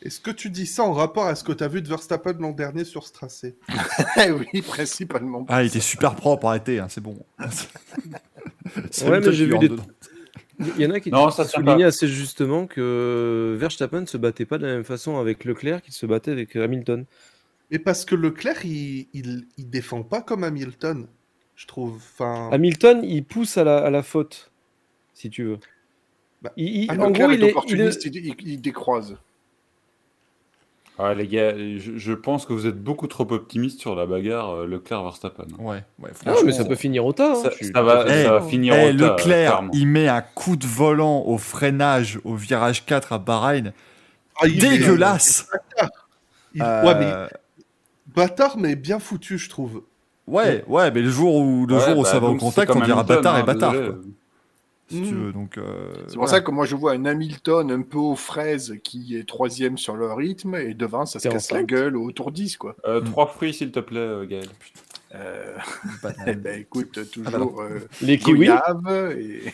Est-ce 0.01 0.19
que 0.19 0.29
tu 0.29 0.49
dis 0.49 0.67
ça 0.67 0.83
en 0.83 0.93
rapport 0.93 1.25
à 1.25 1.35
ce 1.35 1.43
que 1.43 1.53
tu 1.53 1.63
as 1.63 1.67
vu 1.69 1.81
de 1.81 1.87
Verstappen 1.87 2.35
l'an 2.39 2.51
dernier 2.51 2.83
sur 2.83 3.07
ce 3.07 3.13
tracé? 3.13 3.55
Eh 4.17 4.31
oui, 4.31 4.61
principalement. 4.61 5.45
ah 5.49 5.63
il 5.63 5.67
était 5.67 5.79
super 5.79 6.15
propre, 6.15 6.47
arrêtez, 6.47 6.79
hein, 6.79 6.87
c'est 6.89 7.01
bon. 7.01 7.17
C'est 8.91 9.07
Ouais, 9.07 9.19
mais 9.19 9.31
j'ai 9.31 9.45
vu 9.45 9.57
des-. 9.57 9.71
Il 10.59 10.81
y 10.81 10.85
en 10.85 10.91
a 10.91 10.99
qui 10.99 11.11
Non, 11.11 11.29
ça 11.31 11.45
soulignaient 11.45 11.83
assez 11.85 12.07
justement 12.07 12.67
que 12.67 13.55
Verstappen 13.59 14.01
ne 14.01 14.05
se 14.05 14.17
battait 14.17 14.45
pas 14.45 14.57
de 14.57 14.65
la 14.65 14.73
même 14.73 14.83
façon 14.83 15.17
avec 15.17 15.45
Leclerc 15.45 15.81
qu'il 15.81 15.93
se 15.93 16.05
battait 16.05 16.31
avec 16.31 16.55
Hamilton. 16.55 17.05
Mais 17.71 17.79
parce 17.79 18.05
que 18.05 18.15
Leclerc, 18.15 18.65
il, 18.65 19.07
il, 19.13 19.47
il 19.57 19.69
défend 19.69 20.03
pas 20.03 20.21
comme 20.21 20.43
Hamilton, 20.43 21.07
je 21.55 21.65
trouve. 21.65 21.95
Enfin, 21.95 22.49
Hamilton, 22.51 23.01
il 23.03 23.23
pousse 23.23 23.57
à 23.57 23.63
la, 23.63 23.77
à 23.77 23.89
la 23.89 24.03
faute, 24.03 24.51
si 25.13 25.29
tu 25.29 25.43
veux. 25.43 25.59
Bah, 26.41 26.51
Il- 26.57 26.83
il- 26.83 26.87
Ah, 26.89 26.93
en 26.93 27.07
Leclerc 27.09 27.27
gros, 27.27 27.31
est 27.31 27.35
il 27.35 27.43
est, 27.43 27.45
il 27.45 27.47
est- 27.47 27.51
opportuniste, 27.51 28.05
il, 28.45 28.61
décroise. 28.61 29.17
Ah, 30.97 31.13
les 31.13 31.27
gars, 31.27 31.57
je, 31.57 31.97
je 31.97 32.13
pense 32.13 32.45
que 32.45 32.53
vous 32.53 32.67
êtes 32.67 32.81
beaucoup 32.81 33.07
trop 33.07 33.29
optimiste 33.33 33.81
sur 33.81 33.95
la 33.95 34.05
bagarre 34.05 34.51
euh, 34.51 34.65
Leclerc-Verstappen. 34.67 35.47
Ouais, 35.59 35.83
ouais, 35.99 36.09
Ah, 36.11 36.13
franchement. 36.13 36.41
mais 36.45 36.51
ça 36.53 36.63
peut 36.63 36.75
finir 36.75 37.05
au 37.05 37.11
tas. 37.11 37.31
hein. 37.33 37.35
Ça, 37.73 37.81
va, 37.81 38.05
Eh, 38.07 38.23
ça 38.23 38.41
finir 38.41 38.75
Eh, 38.75 38.93
au 38.93 38.97
tas, 38.97 39.15
Leclerc, 39.17 39.63
il 39.73 39.87
met 39.87 40.07
un 40.07 40.21
coup 40.21 40.55
de 40.55 40.65
volant 40.65 41.23
au 41.25 41.37
freinage 41.37 42.19
au 42.23 42.35
virage 42.35 42.85
4 42.85 43.11
à 43.11 43.17
Bahreïn. 43.19 43.73
ah, 44.39 44.47
il 44.47 44.63
est- 44.63 44.69
Dégueulasse 44.77 45.49
il- 46.53 46.61
Euh, 46.61 46.85
Ouais, 46.85 46.95
mais 46.97 47.27
bâtard, 48.15 48.57
mais 48.57 48.75
bien 48.75 48.99
foutu, 48.99 49.37
je 49.37 49.49
trouve. 49.49 49.83
ouais, 50.27 50.63
ouais, 50.67 50.91
mais 50.91 51.01
le 51.01 51.09
jour 51.09 51.35
où, 51.35 51.65
le 51.65 51.75
Ouais, 51.75 51.81
jour 51.85 51.97
où 51.99 52.03
bah, 52.03 52.09
ça 52.09 52.19
va 52.19 52.27
au 52.27 52.35
contact, 52.35 52.71
on 52.71 52.79
dira 52.81 52.99
Hamilton, 53.01 53.15
bâtard 53.17 53.35
hein, 53.35 53.39
et 53.39 53.43
bâtard, 53.43 53.71
désolé. 53.73 53.89
quoi, 53.89 53.99
si 54.87 55.01
tu 55.01 55.13
Mm. 55.13 55.25
veux. 55.25 55.31
Donc, 55.33 55.57
euh, 55.57 55.93
C'est 56.07 56.15
pour 56.17 56.29
ça 56.29 56.41
que 56.41 56.51
moi 56.51 56.65
je 56.65 56.75
vois 56.75 56.91
un 56.93 57.05
Hamilton 57.05 57.71
un 57.71 57.81
peu 57.81 57.97
aux 57.97 58.15
fraises 58.15 58.75
qui 58.83 59.17
est 59.17 59.27
troisième 59.27 59.77
sur 59.77 59.95
le 59.95 60.11
rythme 60.13 60.55
et 60.55 60.73
devant 60.75 61.05
ça 61.07 61.19
se 61.19 61.27
casse 61.27 61.51
la 61.51 61.63
gueule 61.63 61.97
au 61.97 62.11
tour 62.11 62.31
10 62.31 62.57
quoi. 62.57 62.75
Euh, 62.85 63.01
Mm. 63.01 63.05
Trois 63.05 63.27
fruits, 63.27 63.53
s'il 63.53 63.71
te 63.71 63.79
plaît, 63.79 63.99
euh, 63.99 64.25
Gaël. 64.25 64.47
Euh, 65.15 65.55
eh 66.27 66.35
ben 66.35 66.59
écoute 66.59 67.09
toujours 67.11 67.61
euh, 67.61 67.79
Les 68.01 68.17
kiwis, 68.19 68.49
et 69.17 69.51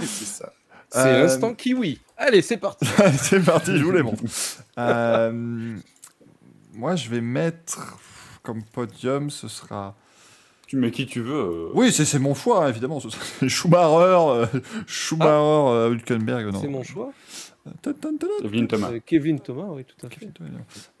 c'est 0.00 0.24
ça. 0.26 0.52
c'est 0.90 0.98
Euh, 0.98 1.22
l'instant 1.22 1.54
kiwi. 1.54 1.98
Allez, 2.18 2.42
c'est 2.42 2.56
parti. 2.58 2.86
c'est 3.18 3.42
parti, 3.44 3.76
je 3.78 3.82
vous 3.84 3.90
les 3.92 4.02
montre. 4.02 4.22
Moi, 6.74 6.96
je 6.96 7.08
vais 7.08 7.20
mettre 7.20 7.98
comme 8.42 8.62
podium, 8.62 9.30
ce 9.30 9.48
sera. 9.48 9.94
Tu 10.66 10.76
mets 10.76 10.90
qui 10.90 11.06
tu 11.06 11.20
veux. 11.20 11.34
euh. 11.34 11.68
Oui, 11.74 11.92
c'est 11.92 12.04
c'est 12.06 12.18
mon 12.18 12.34
choix, 12.34 12.64
hein, 12.64 12.68
évidemment. 12.70 12.98
Ce 13.00 13.10
sera 13.10 13.22
Schumacher, 13.48 14.46
euh, 14.54 14.60
Schumacher, 14.86 15.28
euh, 15.30 15.90
Hülkenberg. 15.92 16.50
C'est 16.60 16.68
mon 16.68 16.82
choix. 16.82 17.12
Evelyne 18.42 18.66
Thomas. 18.66 18.90
Kevin 19.06 19.38
Thomas, 19.38 19.66
oui, 19.70 19.84
tout 19.84 20.06
à 20.06 20.10
fait. 20.10 20.28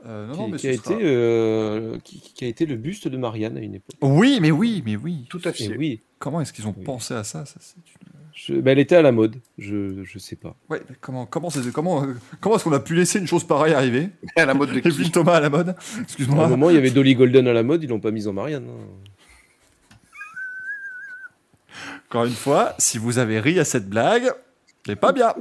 Euh, 0.06 0.26
non, 0.28 0.32
Qui, 0.34 0.38
non, 0.40 0.48
mais 0.48 0.56
qui 0.58 0.68
a 0.68 0.72
été, 0.72 0.94
euh, 1.00 1.98
qui, 2.04 2.20
qui 2.20 2.44
a 2.44 2.48
été 2.48 2.66
le 2.66 2.76
buste 2.76 3.08
de 3.08 3.16
Marianne 3.16 3.56
à 3.56 3.60
une 3.60 3.74
époque. 3.74 3.96
Oui, 4.00 4.38
mais 4.40 4.50
oui, 4.52 4.80
mais 4.84 4.94
oui. 4.96 5.26
Tout 5.28 5.40
à 5.44 5.52
fait. 5.52 5.76
oui, 5.76 6.02
Comment 6.20 6.40
est-ce 6.40 6.52
qu'ils 6.52 6.66
ont 6.68 6.74
Oui. 6.76 6.84
pensé 6.84 7.14
à 7.14 7.24
ça, 7.24 7.44
ça 7.46 7.56
c'est 7.60 7.76
une- 7.78 8.12
je- 8.34 8.54
bah, 8.54 8.72
elle 8.72 8.78
était 8.78 8.96
à 8.96 9.02
la 9.02 9.12
mode. 9.12 9.36
Je, 9.58 10.02
je 10.04 10.18
sais 10.18 10.36
pas. 10.36 10.54
Ouais, 10.70 10.80
mais 10.88 10.96
comment, 11.00 11.26
comment, 11.26 11.50
c'est- 11.50 11.70
comment, 11.72 12.02
euh, 12.04 12.14
comment 12.40 12.56
est-ce 12.56 12.64
qu'on 12.64 12.72
a 12.72 12.80
pu 12.80 12.94
laisser 12.94 13.18
une 13.18 13.26
chose 13.26 13.44
pareille 13.44 13.74
arriver 13.74 14.08
à 14.36 14.44
la 14.46 14.54
mode 14.54 14.70
de 14.72 14.78
Evelyne 14.78 15.04
qui 15.04 15.10
Thomas 15.10 15.34
à 15.34 15.40
la 15.40 15.50
mode 15.50 15.70
À 15.70 15.72
un 15.98 16.02
Excuse-moi. 16.02 16.48
moment, 16.48 16.70
il 16.70 16.74
y 16.76 16.78
avait 16.78 16.90
Dolly 16.90 17.14
Golden 17.14 17.46
à 17.48 17.52
la 17.52 17.62
mode, 17.62 17.82
ils 17.82 17.88
l'ont 17.88 18.00
pas 18.00 18.10
mise 18.10 18.28
en 18.28 18.32
Marianne. 18.32 18.66
hein. 18.68 18.86
Encore 22.08 22.26
une 22.26 22.32
fois, 22.34 22.74
si 22.78 22.98
vous 22.98 23.18
avez 23.18 23.40
ri 23.40 23.58
à 23.58 23.64
cette 23.64 23.88
blague, 23.88 24.30
c'est 24.86 24.96
pas 24.96 25.12
bien. 25.12 25.34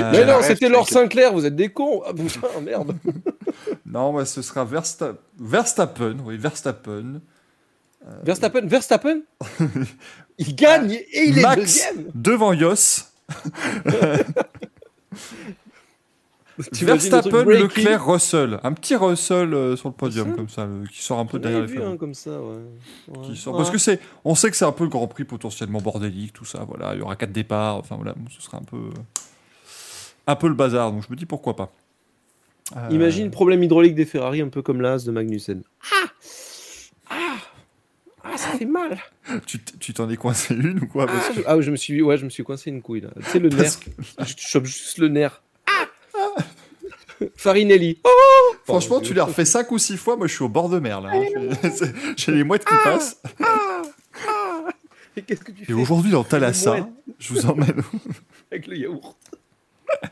Euh, 0.00 0.10
Mais 0.12 0.24
non, 0.24 0.38
c'était 0.40 0.70
Laure 0.70 0.88
Sinclair, 0.88 1.32
vous 1.34 1.44
êtes 1.44 1.54
des 1.56 1.68
cons. 1.68 2.02
Ah 2.06 2.14
putain, 2.14 2.60
merde. 2.62 2.96
Non, 3.84 4.12
ouais, 4.14 4.24
ce 4.24 4.40
sera 4.40 4.64
Versta- 4.64 5.16
Verstappen, 5.38 6.16
oui, 6.24 6.38
Verstappen, 6.38 7.20
Verstappen, 8.22 8.66
Verstappen 8.66 9.22
Il 10.38 10.54
gagne 10.56 10.92
et 10.92 11.24
il 11.28 11.38
est 11.38 11.56
deuxième 11.56 12.10
devant 12.14 12.52
Yos. 12.52 13.04
Verstappen, 16.56 17.44
Leclerc, 17.44 18.06
Russell. 18.06 18.60
Un 18.62 18.72
petit 18.74 18.94
Russell 18.94 19.52
euh, 19.54 19.74
sur 19.76 19.88
le 19.88 19.94
podium, 19.94 20.26
Russell 20.28 20.36
comme 20.36 20.48
ça, 20.48 20.66
le- 20.66 20.86
qui 20.86 21.02
sort 21.02 21.18
un 21.18 21.26
peu 21.26 21.40
derrière 21.40 21.62
les 21.62 21.66
vu, 21.66 21.82
hein, 21.82 21.96
comme 21.96 22.14
ça, 22.14 22.30
ouais. 22.40 22.56
Ouais. 23.08 23.26
Qui 23.26 23.36
sort-. 23.36 23.56
Parce 23.56 23.70
que 23.72 23.78
c'est, 23.78 23.98
on 24.24 24.36
sait 24.36 24.50
que 24.50 24.56
c'est 24.56 24.64
un 24.64 24.70
peu 24.72 24.84
le 24.84 24.90
Grand 24.90 25.08
Prix 25.08 25.24
potentiellement 25.24 25.80
bordélique, 25.80 26.32
tout 26.32 26.44
ça. 26.44 26.64
Voilà, 26.68 26.94
il 26.94 27.00
y 27.00 27.02
aura 27.02 27.16
quatre 27.16 27.32
départs. 27.32 27.76
Enfin 27.78 27.96
voilà, 27.96 28.12
bon, 28.16 28.30
ce 28.30 28.40
sera 28.40 28.58
un 28.58 28.62
peu, 28.62 28.90
un 30.28 30.36
peu 30.36 30.46
le 30.46 30.54
bazar. 30.54 30.92
Donc 30.92 31.02
je 31.04 31.10
me 31.10 31.16
dis 31.16 31.26
pourquoi 31.26 31.56
pas. 31.56 31.72
Euh, 32.76 32.88
Imagine 32.92 33.30
problème 33.32 33.62
hydraulique 33.64 33.96
des 33.96 34.04
Ferrari, 34.06 34.40
un 34.40 34.48
peu 34.48 34.62
comme 34.62 34.80
l'As 34.80 35.04
de 35.04 35.10
Magnussen. 35.10 35.62
Ah 35.92 36.06
Ah 37.10 37.36
Ah, 38.24 38.36
ça 38.38 38.48
fait 38.50 38.64
mal 38.64 38.98
Tu 39.78 39.92
t'en 39.92 40.08
es 40.08 40.16
coincé 40.16 40.54
une 40.54 40.80
ou 40.80 40.86
quoi? 40.86 41.04
Ah, 41.08 41.12
parce 41.12 41.28
que- 41.28 41.34
je, 41.34 41.40
ah, 41.46 41.60
je 41.60 41.70
me 41.70 41.76
suis, 41.76 42.00
ouais, 42.02 42.16
je 42.16 42.24
me 42.24 42.30
suis 42.30 42.42
coincé 42.42 42.70
une 42.70 42.80
couille 42.82 43.02
là. 43.02 43.10
Tu 43.16 43.30
sais 43.30 43.38
le 43.38 43.48
nerf. 43.50 43.78
que- 43.78 43.90
Je 44.24 44.34
chope 44.38 44.64
juste 44.64 44.98
le 44.98 45.08
nerf. 45.08 45.42
Ah 45.66 45.86
Farinelli. 47.36 48.00
Oh 48.04 48.10
Franchement, 48.64 48.96
Pardon, 48.96 49.06
tu 49.06 49.14
l'as 49.14 49.24
refait 49.24 49.44
5 49.44 49.70
ou 49.70 49.78
6 49.78 49.96
fois. 49.96 50.16
Moi, 50.16 50.26
je 50.26 50.34
suis 50.34 50.42
au 50.42 50.48
bord 50.48 50.68
de 50.68 50.78
mer 50.78 51.00
là. 51.00 51.10
hein. 51.14 51.22
C'est- 51.70 51.92
J'ai 52.16 52.32
les 52.32 52.42
mouettes 52.44 52.64
qui 52.64 52.74
passent. 52.82 53.20
Et 55.16 55.22
qu'est-ce 55.22 55.44
que 55.44 55.52
tu 55.52 55.62
Et 55.62 55.66
fais 55.66 55.72
aujourd'hui, 55.74 56.10
dans 56.10 56.24
Thalassa, 56.24 56.88
je 57.20 57.32
vous 57.32 57.46
emmène. 57.46 57.82
avec 58.50 58.66
le 58.66 58.76
yaourt 58.78 59.16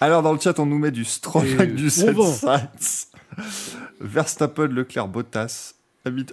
Alors, 0.00 0.22
dans 0.22 0.32
le 0.32 0.40
chat, 0.40 0.58
on 0.58 0.66
nous 0.66 0.78
met 0.78 0.90
du 0.90 1.04
Stroll, 1.04 1.46
Et 1.60 1.66
du. 1.66 1.90
Sainz, 1.90 3.08
Verstappen, 4.00 4.66
Leclerc, 4.68 5.08
Bottas. 5.08 5.74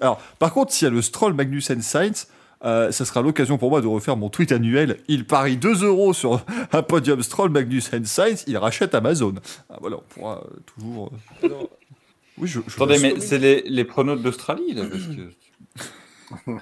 Alors, 0.01 0.19
par 0.39 0.53
contre, 0.53 0.71
s'il 0.73 0.85
y 0.85 0.87
a 0.87 0.93
le 0.93 1.01
Stroll, 1.01 1.33
Magnussen, 1.33 1.81
Sainz, 1.81 2.27
euh, 2.65 2.91
ça 2.91 3.05
sera 3.05 3.21
l'occasion 3.21 3.57
pour 3.57 3.69
moi 3.69 3.81
de 3.81 3.87
refaire 3.87 4.17
mon 4.17 4.29
tweet 4.29 4.51
annuel. 4.51 4.97
Il 5.07 5.25
parie 5.25 5.55
2 5.57 5.85
euros 5.85 6.13
sur 6.13 6.43
un 6.73 6.81
podium 6.83 7.21
Stroll, 7.23 7.49
Magnussen, 7.51 8.03
Sainz. 8.05 8.43
Il 8.47 8.57
rachète 8.57 8.93
Amazon. 8.95 9.35
Ah, 9.69 9.77
voilà, 9.79 9.97
on 9.97 10.03
pourra 10.09 10.43
euh, 10.43 10.59
toujours. 10.65 11.11
euh, 11.43 11.49
Oui, 12.37 12.47
je. 12.47 12.59
je 12.67 12.75
Attendez, 12.75 12.99
mais 12.99 13.19
c'est 13.19 13.37
les, 13.37 13.61
les 13.61 13.85
pronos 13.85 14.19
d'Australie, 14.21 14.73
là, 14.73 14.83
parce 14.89 15.03
que... 15.03 16.51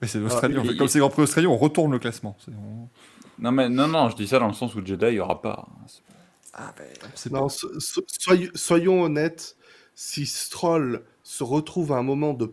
Mais 0.00 0.08
c'est 0.08 0.18
l'Australie. 0.18 0.54
Ah, 0.56 0.60
en 0.60 0.64
fait. 0.64 0.70
il- 0.72 0.76
Comme 0.78 0.88
c'est 0.88 0.98
Grand 0.98 1.10
Prix 1.10 1.22
Australie, 1.22 1.46
on 1.46 1.56
retourne 1.56 1.92
le 1.92 1.98
classement. 1.98 2.36
On- 2.48 2.88
Non, 3.38 3.52
mais 3.52 3.68
non, 3.68 3.86
non, 3.88 4.08
je 4.10 4.16
dis 4.16 4.26
ça 4.26 4.38
dans 4.38 4.46
le 4.48 4.54
sens 4.54 4.74
où 4.74 4.84
Jedi, 4.84 5.06
il 5.06 5.12
n'y 5.14 5.20
aura 5.20 5.42
pas. 5.42 5.68
Ah, 6.54 6.72
ben, 6.76 6.86
Non, 7.32 7.48
so- 7.48 7.78
so- 7.80 8.02
soyons, 8.06 8.50
soyons 8.54 9.02
honnêtes, 9.02 9.56
si 9.94 10.24
Stroll 10.26 11.02
se 11.30 11.44
retrouve 11.44 11.92
à 11.92 11.96
un 11.98 12.02
moment 12.02 12.32
de, 12.32 12.50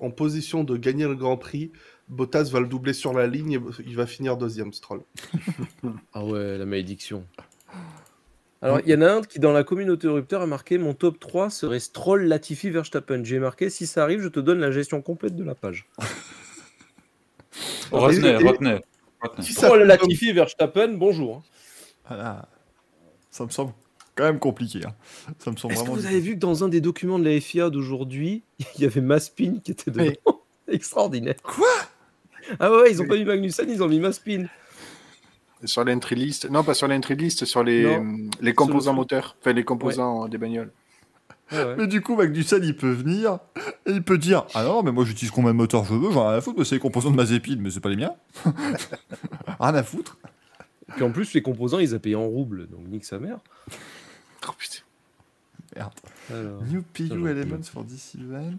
en 0.00 0.10
position 0.10 0.64
de 0.64 0.76
gagner 0.76 1.04
le 1.06 1.14
Grand 1.14 1.36
Prix, 1.36 1.70
Bottas 2.08 2.48
va 2.50 2.58
le 2.58 2.66
doubler 2.66 2.92
sur 2.92 3.12
la 3.14 3.28
ligne 3.28 3.52
et 3.52 3.60
il 3.86 3.94
va 3.94 4.04
finir 4.06 4.36
deuxième, 4.36 4.72
Stroll. 4.72 5.02
Ah 6.12 6.24
ouais, 6.24 6.58
la 6.58 6.66
malédiction. 6.66 7.24
Alors, 8.62 8.80
il 8.80 8.88
y 8.90 8.94
en 8.96 9.00
a 9.02 9.12
un 9.12 9.22
qui, 9.22 9.38
dans 9.38 9.52
la 9.52 9.62
communauté 9.62 10.08
Rupteur, 10.08 10.42
a 10.42 10.46
marqué 10.46 10.76
Mon 10.76 10.92
top 10.94 11.20
3 11.20 11.50
serait 11.50 11.78
Stroll, 11.78 12.24
Latifi, 12.24 12.70
Verstappen. 12.70 13.22
J'ai 13.22 13.38
marqué 13.38 13.70
Si 13.70 13.86
ça 13.86 14.02
arrive, 14.02 14.20
je 14.22 14.28
te 14.28 14.40
donne 14.40 14.58
la 14.58 14.72
gestion 14.72 15.00
complète 15.00 15.36
de 15.36 15.44
la 15.44 15.54
page. 15.54 15.86
Retenez, 17.92 18.26
Et- 18.28 18.30
et- 18.32 18.36
retenez. 18.48 18.80
retenez. 19.22 19.46
Stroll, 19.46 19.82
Latifi, 19.84 20.32
Verstappen, 20.32 20.94
bonjour. 20.94 21.44
Voilà. 22.08 22.48
Ça 23.30 23.44
me 23.44 23.50
semble 23.50 23.72
quand 24.14 24.24
même 24.24 24.38
compliqué. 24.38 24.80
hein. 24.86 24.94
Ça 25.38 25.50
me 25.50 25.56
semble 25.56 25.74
Est-ce 25.74 25.84
que 25.84 25.90
vous 25.90 26.06
avez 26.06 26.20
vu 26.20 26.34
que 26.34 26.38
dans 26.40 26.64
un 26.64 26.68
des 26.68 26.80
documents 26.80 27.18
de 27.18 27.24
la 27.28 27.40
FIA 27.40 27.70
d'aujourd'hui, 27.70 28.42
il 28.76 28.82
y 28.82 28.84
avait 28.84 29.00
Maspin 29.00 29.54
qui 29.62 29.72
était 29.72 29.90
dedans 29.90 30.12
Extraordinaire. 30.68 31.34
Quoi? 31.42 31.66
Ah 32.60 32.70
ouais, 32.70 32.90
ils 32.90 33.00
ont 33.02 33.06
pas 33.06 33.16
mis 33.16 33.24
Magnussen, 33.24 33.68
ils 33.68 33.82
ont 33.82 33.88
mis 33.88 34.00
Maspin. 34.00 34.46
Sur 35.64 35.84
l'entry 35.84 36.14
list. 36.14 36.50
Non, 36.50 36.62
pas 36.62 36.74
sur 36.74 36.86
l'entry 36.88 37.16
list, 37.16 37.44
sur 37.46 37.62
les, 37.64 37.84
Non. 37.98 38.28
les 38.40 38.52
composants 38.54 38.92
le- 38.92 38.96
moteurs. 38.96 39.36
Enfin, 39.40 39.52
les 39.52 39.64
composants 39.64 40.28
des 40.28 40.36
bagnoles. 40.38 40.70
Ouais, 41.52 41.62
ouais. 41.64 41.74
Mais 41.78 41.86
du 41.86 42.00
coup, 42.02 42.16
Magnussen, 42.16 42.62
il 42.64 42.76
peut 42.76 42.90
venir 42.90 43.38
et 43.86 43.92
il 43.92 44.02
peut 44.02 44.16
dire 44.18 44.46
Ah 44.54 44.64
non, 44.64 44.82
mais 44.82 44.92
moi 44.92 45.04
j'utilise 45.04 45.30
combien 45.30 45.50
de 45.52 45.56
moteurs 45.56 45.84
je 45.84 45.94
veux, 45.94 46.10
j'en 46.10 46.24
ai 46.24 46.28
rien 46.28 46.38
à 46.38 46.40
foutre, 46.40 46.64
c'est 46.64 46.74
les 46.76 46.80
composants 46.80 47.10
de 47.10 47.16
Mazepin, 47.16 47.56
mais 47.60 47.70
c'est 47.70 47.80
pas 47.80 47.90
les 47.90 47.96
miens. 47.96 48.14
rien 49.60 49.74
à 49.74 49.82
foutre. 49.82 50.18
Puis 50.96 51.02
en 51.04 51.10
plus, 51.10 51.32
les 51.34 51.42
composants, 51.42 51.78
ils 51.78 51.94
a 51.94 51.98
payé 51.98 52.14
en 52.16 52.26
roubles, 52.26 52.66
donc 52.68 52.80
nique 52.88 53.04
sa 53.04 53.18
mère. 53.18 53.38
Oh, 54.48 54.52
putain. 54.58 54.82
Merde. 55.76 55.92
Alors, 56.30 56.62
New 56.64 56.82
PU 56.82 57.28
Elements 57.28 57.62
for 57.64 57.84
this 57.86 58.14
event. 58.14 58.58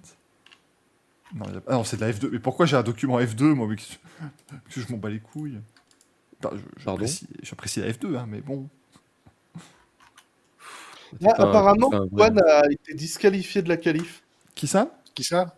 Non, 1.34 1.46
il 1.48 1.54
y 1.54 1.58
a- 1.58 1.62
ah 1.68 1.74
non 1.74 1.84
c'est 1.84 1.98
de 1.98 2.02
la 2.02 2.12
F2. 2.12 2.30
Mais 2.32 2.40
pourquoi 2.40 2.66
j'ai 2.66 2.76
un 2.78 2.84
document 2.84 3.20
F2, 3.20 3.44
moi 3.54 3.68
mais 3.68 3.76
que... 3.78 3.82
que 4.74 4.82
je 4.82 4.92
m'en 4.92 4.98
bats 4.98 5.10
les 5.10 5.20
couilles 5.20 5.60
Bah, 6.42 6.52
J'apprécie 6.78 7.28
j'apprécie 7.42 7.80
la 7.82 7.92
F2, 7.92 8.16
hein, 8.18 8.26
mais 8.30 8.42
bon. 8.42 8.70
Là, 11.22 11.34
pas 11.34 11.44
apparemment, 11.50 11.90
Douane 12.12 12.40
a 12.48 12.64
été 12.70 12.94
disqualifié 12.94 13.62
de 13.62 13.70
la 13.70 13.78
qualif. 13.78 14.24
Qui 14.54 14.68
ça? 14.68 15.00
Qui 15.14 15.24
ça? 15.24 15.58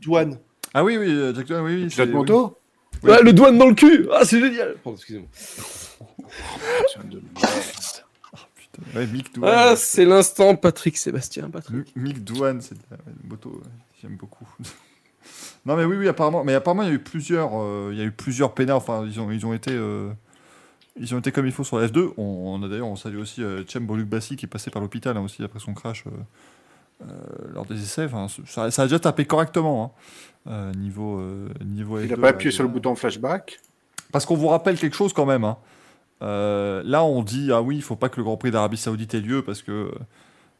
Douane. 0.00 0.38
Ah 0.74 0.82
oui, 0.84 0.96
oui, 0.96 1.06
euh, 1.08 1.32
Jack 1.34 1.46
oui, 1.50 1.88
oui. 1.96 2.08
Moto 2.12 2.58
Oui. 3.02 3.10
Ah, 3.14 3.20
le 3.22 3.32
douane 3.32 3.56
dans 3.56 3.68
le 3.68 3.74
cul 3.74 4.08
Ah, 4.12 4.24
c'est 4.24 4.40
génial 4.40 4.74
Pardon, 4.82 4.96
excusez-moi. 4.96 5.28
Putain 6.88 7.08
de 7.08 7.16
merde. 7.20 7.24
oui. 7.34 8.40
Putain, 8.56 8.65
Ouais, 8.94 9.06
Mick 9.06 9.34
Doohan. 9.34 9.48
Ah, 9.50 9.74
c'est 9.76 10.04
l'instant 10.04 10.54
Patrick 10.56 10.96
Sébastien. 10.96 11.48
Patrick. 11.50 11.94
Mi- 11.96 12.02
Mick 12.02 12.24
Douane, 12.24 12.60
c'est 12.60 12.76
la, 12.90 12.96
moto, 13.28 13.50
ouais, 13.50 13.70
j'aime 14.02 14.16
beaucoup. 14.16 14.46
non 15.66 15.76
mais 15.76 15.84
oui, 15.84 15.96
oui, 15.96 16.08
apparemment, 16.08 16.44
mais 16.44 16.54
apparemment 16.54 16.82
il 16.82 16.88
y 16.88 16.92
a 16.92 16.94
eu 16.94 16.98
plusieurs, 16.98 17.50
euh, 17.54 17.90
il 17.92 17.98
y 17.98 18.00
a 18.02 18.04
eu 18.04 18.12
plusieurs 18.12 18.54
pénards. 18.54 18.76
Enfin, 18.76 19.04
ils 19.06 19.18
ont, 19.20 19.30
ils 19.30 19.44
ont 19.46 19.52
été, 19.54 19.70
euh, 19.72 20.10
ils 20.98 21.14
ont 21.14 21.18
été 21.18 21.32
comme 21.32 21.46
il 21.46 21.52
faut 21.52 21.64
sur 21.64 21.78
la 21.78 21.88
F2. 21.88 22.12
On, 22.16 22.22
on 22.22 22.62
a 22.62 22.68
d'ailleurs, 22.68 22.86
on 22.88 22.96
salue 22.96 23.18
aussi 23.18 23.42
euh, 23.42 23.64
Cem 23.68 23.86
Boluk-Bassi 23.86 24.36
qui 24.36 24.46
est 24.46 24.48
passé 24.48 24.70
par 24.70 24.80
l'hôpital 24.82 25.16
hein, 25.16 25.22
aussi 25.22 25.42
après 25.42 25.58
son 25.58 25.74
crash 25.74 26.04
euh, 26.06 26.10
euh, 27.02 27.06
lors 27.52 27.66
des 27.66 27.82
essais. 27.82 28.04
Enfin, 28.04 28.26
ça, 28.46 28.70
ça 28.70 28.82
a 28.82 28.84
déjà 28.86 28.98
tapé 29.00 29.24
correctement 29.24 29.94
hein, 30.46 30.50
euh, 30.50 30.72
niveau, 30.74 31.18
euh, 31.18 31.48
niveau 31.64 31.98
Il 32.00 32.06
F2. 32.06 32.10
n'a 32.10 32.16
pas 32.16 32.28
appuyé 32.28 32.50
là, 32.50 32.54
sur 32.54 32.62
le 32.62 32.68
bouton 32.70 32.94
flashback? 32.94 33.60
Parce 34.12 34.24
qu'on 34.24 34.36
vous 34.36 34.48
rappelle 34.48 34.78
quelque 34.78 34.94
chose 34.96 35.12
quand 35.12 35.26
même. 35.26 35.44
hein. 35.44 35.56
Euh, 36.22 36.82
là, 36.84 37.04
on 37.04 37.22
dit 37.22 37.50
ah 37.52 37.60
oui, 37.62 37.76
il 37.76 37.82
faut 37.82 37.96
pas 37.96 38.08
que 38.08 38.16
le 38.16 38.24
Grand 38.24 38.36
Prix 38.36 38.50
d'Arabie 38.50 38.76
Saoudite 38.76 39.14
ait 39.14 39.20
lieu 39.20 39.42
parce 39.42 39.62
que 39.62 39.90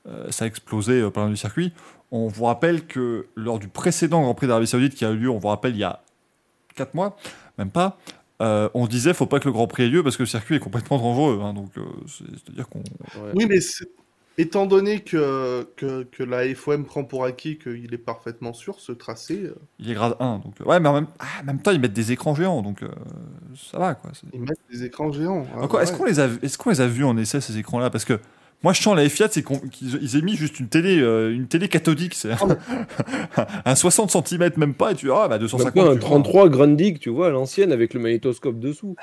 euh, 0.08 0.30
ça 0.30 0.44
a 0.44 0.48
explosé 0.48 1.00
euh, 1.00 1.10
par 1.10 1.28
du 1.28 1.36
circuit. 1.36 1.72
On 2.12 2.28
vous 2.28 2.44
rappelle 2.44 2.86
que 2.86 3.26
lors 3.36 3.58
du 3.58 3.68
précédent 3.68 4.22
Grand 4.22 4.34
Prix 4.34 4.46
d'Arabie 4.46 4.66
Saoudite 4.66 4.94
qui 4.94 5.04
a 5.04 5.10
eu 5.10 5.16
lieu, 5.16 5.30
on 5.30 5.38
vous 5.38 5.48
rappelle 5.48 5.72
il 5.72 5.78
y 5.78 5.84
a 5.84 6.02
4 6.74 6.94
mois, 6.94 7.16
même 7.58 7.70
pas. 7.70 7.98
euh, 8.42 8.68
on 8.74 8.86
disait 8.86 9.14
faut 9.14 9.24
pas 9.26 9.40
que 9.40 9.46
le 9.46 9.52
Grand 9.52 9.66
Prix 9.66 9.84
ait 9.84 9.88
lieu 9.88 10.02
parce 10.02 10.16
que 10.18 10.22
le 10.22 10.26
circuit 10.28 10.56
est 10.56 10.60
complètement 10.60 10.98
dangereux. 10.98 11.40
hein. 11.42 11.54
donc, 11.54 11.70
c'est- 12.06 12.24
c'est-à-dire 12.44 12.68
qu'on. 12.68 12.82
Oui, 13.34 13.46
mais 13.48 13.58
étant 14.38 14.66
donné 14.66 15.00
que, 15.00 15.66
que, 15.76 16.02
que 16.04 16.22
la 16.22 16.54
FOM 16.54 16.84
prend 16.84 17.04
pour 17.04 17.24
acquis 17.24 17.58
qu'il 17.58 17.92
est 17.94 17.98
parfaitement 17.98 18.52
sûr, 18.52 18.80
ce 18.80 18.92
tracé, 18.92 19.44
euh, 19.44 19.54
Il 19.78 19.90
est 19.90 19.94
grade 19.94 20.16
1. 20.20 20.38
Donc, 20.38 20.54
euh, 20.60 20.64
ouais, 20.64 20.78
mais 20.80 20.88
en 20.88 20.94
même, 20.94 21.06
ah, 21.18 21.24
en 21.42 21.44
même 21.44 21.60
temps, 21.62 21.70
ils 21.70 21.80
mettent 21.80 21.92
des 21.92 22.12
écrans 22.12 22.34
géants. 22.34 22.62
Donc, 22.62 22.82
euh, 22.82 22.88
ça 23.70 23.78
va, 23.78 23.94
quoi. 23.94 24.10
Ils 24.32 24.40
mettent 24.40 24.58
des 24.70 24.84
écrans 24.84 25.10
géants. 25.12 25.46
hein, 25.56 25.60
Encore, 25.62 25.80
Est-ce 25.80 25.92
qu'on 25.92 26.04
les, 26.04 26.20
a- 26.20 26.28
les 26.70 26.80
a 26.80 26.86
vus 26.86 27.04
en 27.04 27.16
essai, 27.16 27.40
ces 27.40 27.56
écrans-là? 27.58 27.88
Parce 27.90 28.04
que 28.04 28.18
moi, 28.62 28.72
je 28.72 28.82
sens 28.82 28.96
la 28.96 29.08
Fiat, 29.08 29.28
c'est 29.30 29.42
qu'on- 29.42 29.58
qu'ils 29.58 29.98
ils 30.02 30.16
aient 30.16 30.22
mis 30.22 30.34
juste 30.36 30.60
une 30.60 30.68
télé, 30.68 30.98
euh, 31.00 31.32
une 31.34 31.46
télé 31.46 31.68
cathodique. 31.68 32.14
C'est 32.14 32.30
un 33.64 33.74
60 33.74 34.10
cm, 34.10 34.50
même 34.56 34.74
pas, 34.74 34.92
et 34.92 34.94
tu 34.94 35.10
ah, 35.12 35.28
bah 35.28 35.38
Même 35.38 35.40
250. 35.40 35.74
pas 35.74 35.80
un 35.82 35.94
tu 35.94 36.00
vois. 36.00 36.08
33 36.08 36.48
Grundig, 36.48 36.98
tu 36.98 37.10
vois, 37.10 37.28
à 37.28 37.30
l'ancienne, 37.30 37.72
avec 37.72 37.94
le 37.94 38.00
magnétoscope 38.00 38.58
dessous. 38.58 38.96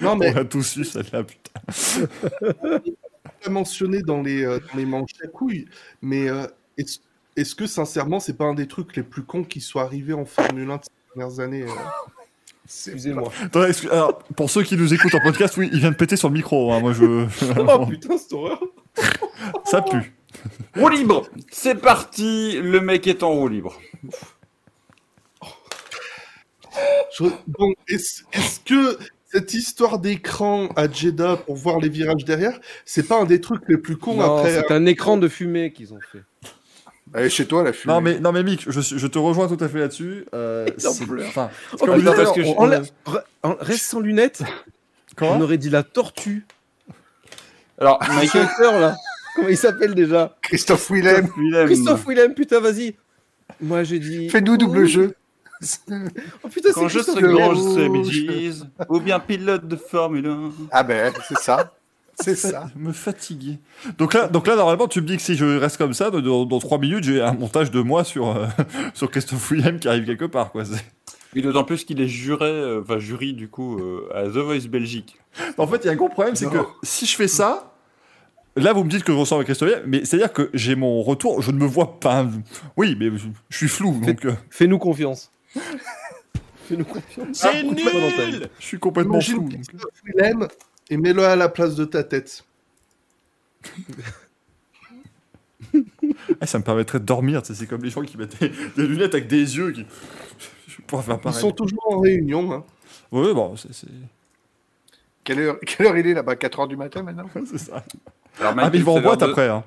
Non, 0.00 0.16
mais 0.16 0.32
On 0.34 0.38
a 0.38 0.44
tous 0.44 0.76
eu 0.76 0.84
celle-là, 0.84 1.24
putain. 1.24 1.60
pas 3.42 3.50
mentionné 3.50 4.02
dans 4.02 4.22
les, 4.22 4.44
euh, 4.44 4.58
dans 4.58 4.78
les 4.78 4.86
manches 4.86 5.10
à 5.24 5.26
couilles, 5.28 5.66
mais 6.02 6.28
euh, 6.28 6.46
est-ce 6.78 6.98
est-ce 7.36 7.54
que 7.54 7.66
sincèrement, 7.66 8.20
c'est 8.20 8.36
pas 8.36 8.44
un 8.44 8.54
des 8.54 8.66
trucs 8.66 8.94
les 8.96 9.02
plus 9.04 9.22
cons 9.22 9.44
qui 9.44 9.60
soit 9.60 9.82
arrivé 9.82 10.12
en 10.12 10.24
Formule 10.24 10.68
1 10.70 10.76
de 10.76 10.82
ces 10.82 10.90
dernières 11.18 11.40
années 11.40 11.62
euh 11.62 11.66
Excusez-moi. 12.66 13.32
Attends, 13.42 13.64
excuse- 13.64 13.90
alors, 13.90 14.18
pour 14.36 14.50
ceux 14.50 14.62
qui 14.62 14.76
nous 14.76 14.92
écoutent 14.92 15.14
en 15.14 15.20
podcast, 15.20 15.56
oui, 15.56 15.68
il 15.72 15.78
vient 15.80 15.90
de 15.90 15.96
péter 15.96 16.16
sur 16.16 16.28
le 16.28 16.34
micro. 16.34 16.72
hein, 16.72 16.80
moi, 16.80 16.92
je. 16.92 17.04
Oh 17.68 17.86
putain, 17.86 18.18
cette 18.18 18.32
horreur 18.32 18.60
Ça 19.64 19.80
pue. 19.82 20.12
Roue 20.76 20.88
libre 20.88 21.26
C'est 21.50 21.74
parti 21.76 22.60
Le 22.60 22.80
mec 22.80 23.06
est 23.06 23.22
en 23.22 23.30
roue 23.32 23.48
libre. 23.48 23.76
Je- 27.16 27.24
Bon, 27.46 27.72
est-ce 27.88 28.22
est-ce 28.32 28.60
que 28.60 28.98
cette 29.32 29.54
histoire 29.54 29.98
d'écran 29.98 30.68
à 30.76 30.90
Jeddah 30.90 31.36
pour 31.36 31.54
voir 31.56 31.78
les 31.78 31.88
virages 31.88 32.24
derrière, 32.24 32.58
c'est 32.84 33.06
pas 33.06 33.20
un 33.20 33.24
des 33.24 33.40
trucs 33.40 33.62
les 33.68 33.76
plus 33.76 33.96
cons 33.96 34.14
Non, 34.14 34.36
après 34.38 34.54
c'est 34.54 34.72
un 34.72 34.86
écran 34.86 35.16
de 35.16 35.28
fumée 35.28 35.72
qu'ils 35.72 35.92
ont 35.94 36.00
fait. 36.12 36.22
Allez, 37.12 37.28
chez 37.28 37.44
toi, 37.46 37.64
la 37.64 37.72
fumée. 37.72 37.92
Non, 37.92 38.00
mais, 38.00 38.20
non, 38.20 38.30
mais 38.32 38.42
Mick, 38.44 38.70
je, 38.70 38.80
je 38.80 39.06
te 39.08 39.18
rejoins 39.18 39.48
tout 39.48 39.62
à 39.62 39.68
fait 39.68 39.78
là-dessus. 39.80 40.26
Euh, 40.32 40.66
enfin, 41.26 41.50
Oh, 41.80 41.86
on- 41.88 42.70
je- 42.70 43.56
Reste 43.60 43.84
sans 43.84 44.00
lunettes, 44.00 44.42
Quoi 45.16 45.32
on 45.32 45.40
aurait 45.40 45.58
dit 45.58 45.70
la 45.70 45.82
tortue. 45.82 46.46
Alors, 47.78 47.98
Le 48.08 48.14
Michael 48.14 48.48
là. 48.80 48.96
Comment 49.34 49.48
il 49.48 49.56
s'appelle 49.56 49.94
déjà? 49.94 50.36
Christophe 50.42 50.90
Willem. 50.90 51.28
Willem. 51.36 51.66
Christophe 51.66 52.06
Willem, 52.06 52.34
putain, 52.34 52.60
vas-y. 52.60 52.94
Moi, 53.60 53.82
j'ai 53.84 53.98
dit. 53.98 54.28
Fais-nous 54.28 54.56
double 54.56 54.86
jeu. 54.86 55.14
Oh 56.42 56.48
putain, 56.48 56.70
Quand 56.72 56.88
c'est 56.88 56.98
je 56.98 57.02
serai 57.02 57.22
Christophe 57.22 57.34
grand, 57.34 57.54
je 57.54 57.60
Rouge. 57.60 57.74
serai 57.74 57.88
Bee 57.88 58.04
Gees, 58.10 58.64
ou 58.88 59.00
bien 59.00 59.20
pilote 59.20 59.68
de 59.68 59.76
Formule 59.76 60.26
1. 60.26 60.52
Ah 60.70 60.82
ben, 60.82 61.12
c'est 61.28 61.38
ça. 61.38 61.74
C'est 62.18 62.34
ça. 62.36 62.66
Me 62.76 62.92
fatiguer. 62.92 63.58
Donc 63.98 64.12
là, 64.14 64.28
donc 64.28 64.46
là, 64.46 64.56
normalement, 64.56 64.88
tu 64.88 65.00
me 65.00 65.06
dis 65.06 65.16
que 65.16 65.22
si 65.22 65.36
je 65.36 65.58
reste 65.58 65.78
comme 65.78 65.94
ça, 65.94 66.10
dans, 66.10 66.44
dans 66.44 66.58
3 66.58 66.78
minutes, 66.78 67.04
j'ai 67.04 67.20
un 67.22 67.32
montage 67.32 67.70
de 67.70 67.80
moi 67.80 68.04
sur, 68.04 68.28
euh, 68.28 68.46
sur 68.94 69.10
Christophe 69.10 69.50
Willem 69.50 69.78
qui 69.78 69.88
arrive 69.88 70.04
quelque 70.04 70.26
part. 70.26 70.52
Quoi. 70.52 70.64
Oui, 71.34 71.42
d'autant 71.42 71.64
plus 71.64 71.84
qu'il 71.84 72.00
est 72.00 72.08
juré, 72.08 72.50
euh, 72.50 72.80
enfin 72.82 72.98
jury 72.98 73.34
du 73.34 73.48
coup, 73.48 73.78
euh, 73.78 74.08
à 74.14 74.24
The 74.24 74.38
Voice 74.38 74.68
Belgique. 74.68 75.16
En 75.58 75.66
fait, 75.66 75.78
il 75.84 75.86
y 75.86 75.88
a 75.88 75.92
un 75.92 75.96
gros 75.96 76.08
problème, 76.08 76.34
c'est 76.34 76.50
que 76.50 76.58
si 76.82 77.06
je 77.06 77.16
fais 77.16 77.28
ça, 77.28 77.72
là, 78.56 78.72
vous 78.72 78.82
me 78.82 78.90
dites 78.90 79.04
que 79.04 79.12
je 79.12 79.16
ressemble 79.16 79.42
à 79.42 79.44
Christophe 79.44 79.82
mais 79.86 80.04
c'est-à-dire 80.04 80.32
que 80.32 80.50
j'ai 80.54 80.74
mon 80.74 81.02
retour, 81.02 81.40
je 81.40 81.52
ne 81.52 81.58
me 81.58 81.66
vois 81.66 82.00
pas. 82.00 82.26
Oui, 82.76 82.96
mais 82.98 83.10
je, 83.16 83.56
suis 83.56 83.68
flou, 83.68 84.00
donc 84.04 84.24
euh, 84.24 84.32
Fais-nous 84.50 84.78
confiance. 84.78 85.30
Fais-nous 86.64 86.84
confiance. 86.84 87.28
C'est 87.32 87.48
ta 87.52 87.62
vie. 88.26 88.42
je 88.58 88.64
suis 88.64 88.78
complètement. 88.78 89.18
Christophe 89.18 90.02
Willem 90.04 90.46
et 90.88 90.96
mets-le 90.96 91.24
à 91.24 91.36
la 91.36 91.48
place 91.48 91.74
de 91.74 91.84
ta 91.84 92.04
tête. 92.04 92.44
Ah, 96.40 96.46
ça 96.46 96.58
me 96.58 96.64
permettrait 96.64 96.98
de 97.00 97.04
dormir, 97.04 97.42
c'est 97.44 97.66
comme 97.66 97.82
les 97.82 97.90
gens 97.90 98.02
qui 98.02 98.16
mettent 98.16 98.38
des, 98.40 98.48
des 98.48 98.86
lunettes 98.86 99.14
avec 99.14 99.28
des 99.28 99.56
yeux. 99.56 99.72
Qui... 99.72 99.86
Je 100.66 100.80
pourrais 100.82 101.02
faire 101.02 101.18
Ils 101.24 101.32
sont 101.32 101.52
toujours 101.52 101.92
en 101.92 102.00
réunion. 102.00 102.52
Hein. 102.52 102.64
Oui, 103.12 103.32
bon, 103.34 103.56
c'est 103.56 103.86
Quelle 105.22 105.40
heure, 105.40 105.58
quelle 105.60 105.86
heure 105.86 105.96
il 105.98 106.06
est 106.06 106.14
là-bas? 106.14 106.36
4 106.36 106.60
heures 106.60 106.68
du 106.68 106.76
matin 106.76 107.02
maintenant? 107.02 107.28
C'est 107.46 107.58
ça. 107.58 107.84
Alors, 108.40 108.54
Ah, 108.56 108.70
mais 108.70 108.78
ils 108.78 108.84
vont 108.84 108.96
en 108.96 109.00
boîte 109.00 109.20
de- 109.20 109.26
après. 109.26 109.48
Hein. 109.48 109.64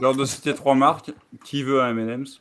L'heure 0.00 0.14
de 0.16 0.24
citer 0.24 0.54
trois 0.54 0.74
marques. 0.74 1.12
Qui 1.44 1.62
veut 1.62 1.80
un 1.82 1.90
M&M's? 1.96 2.40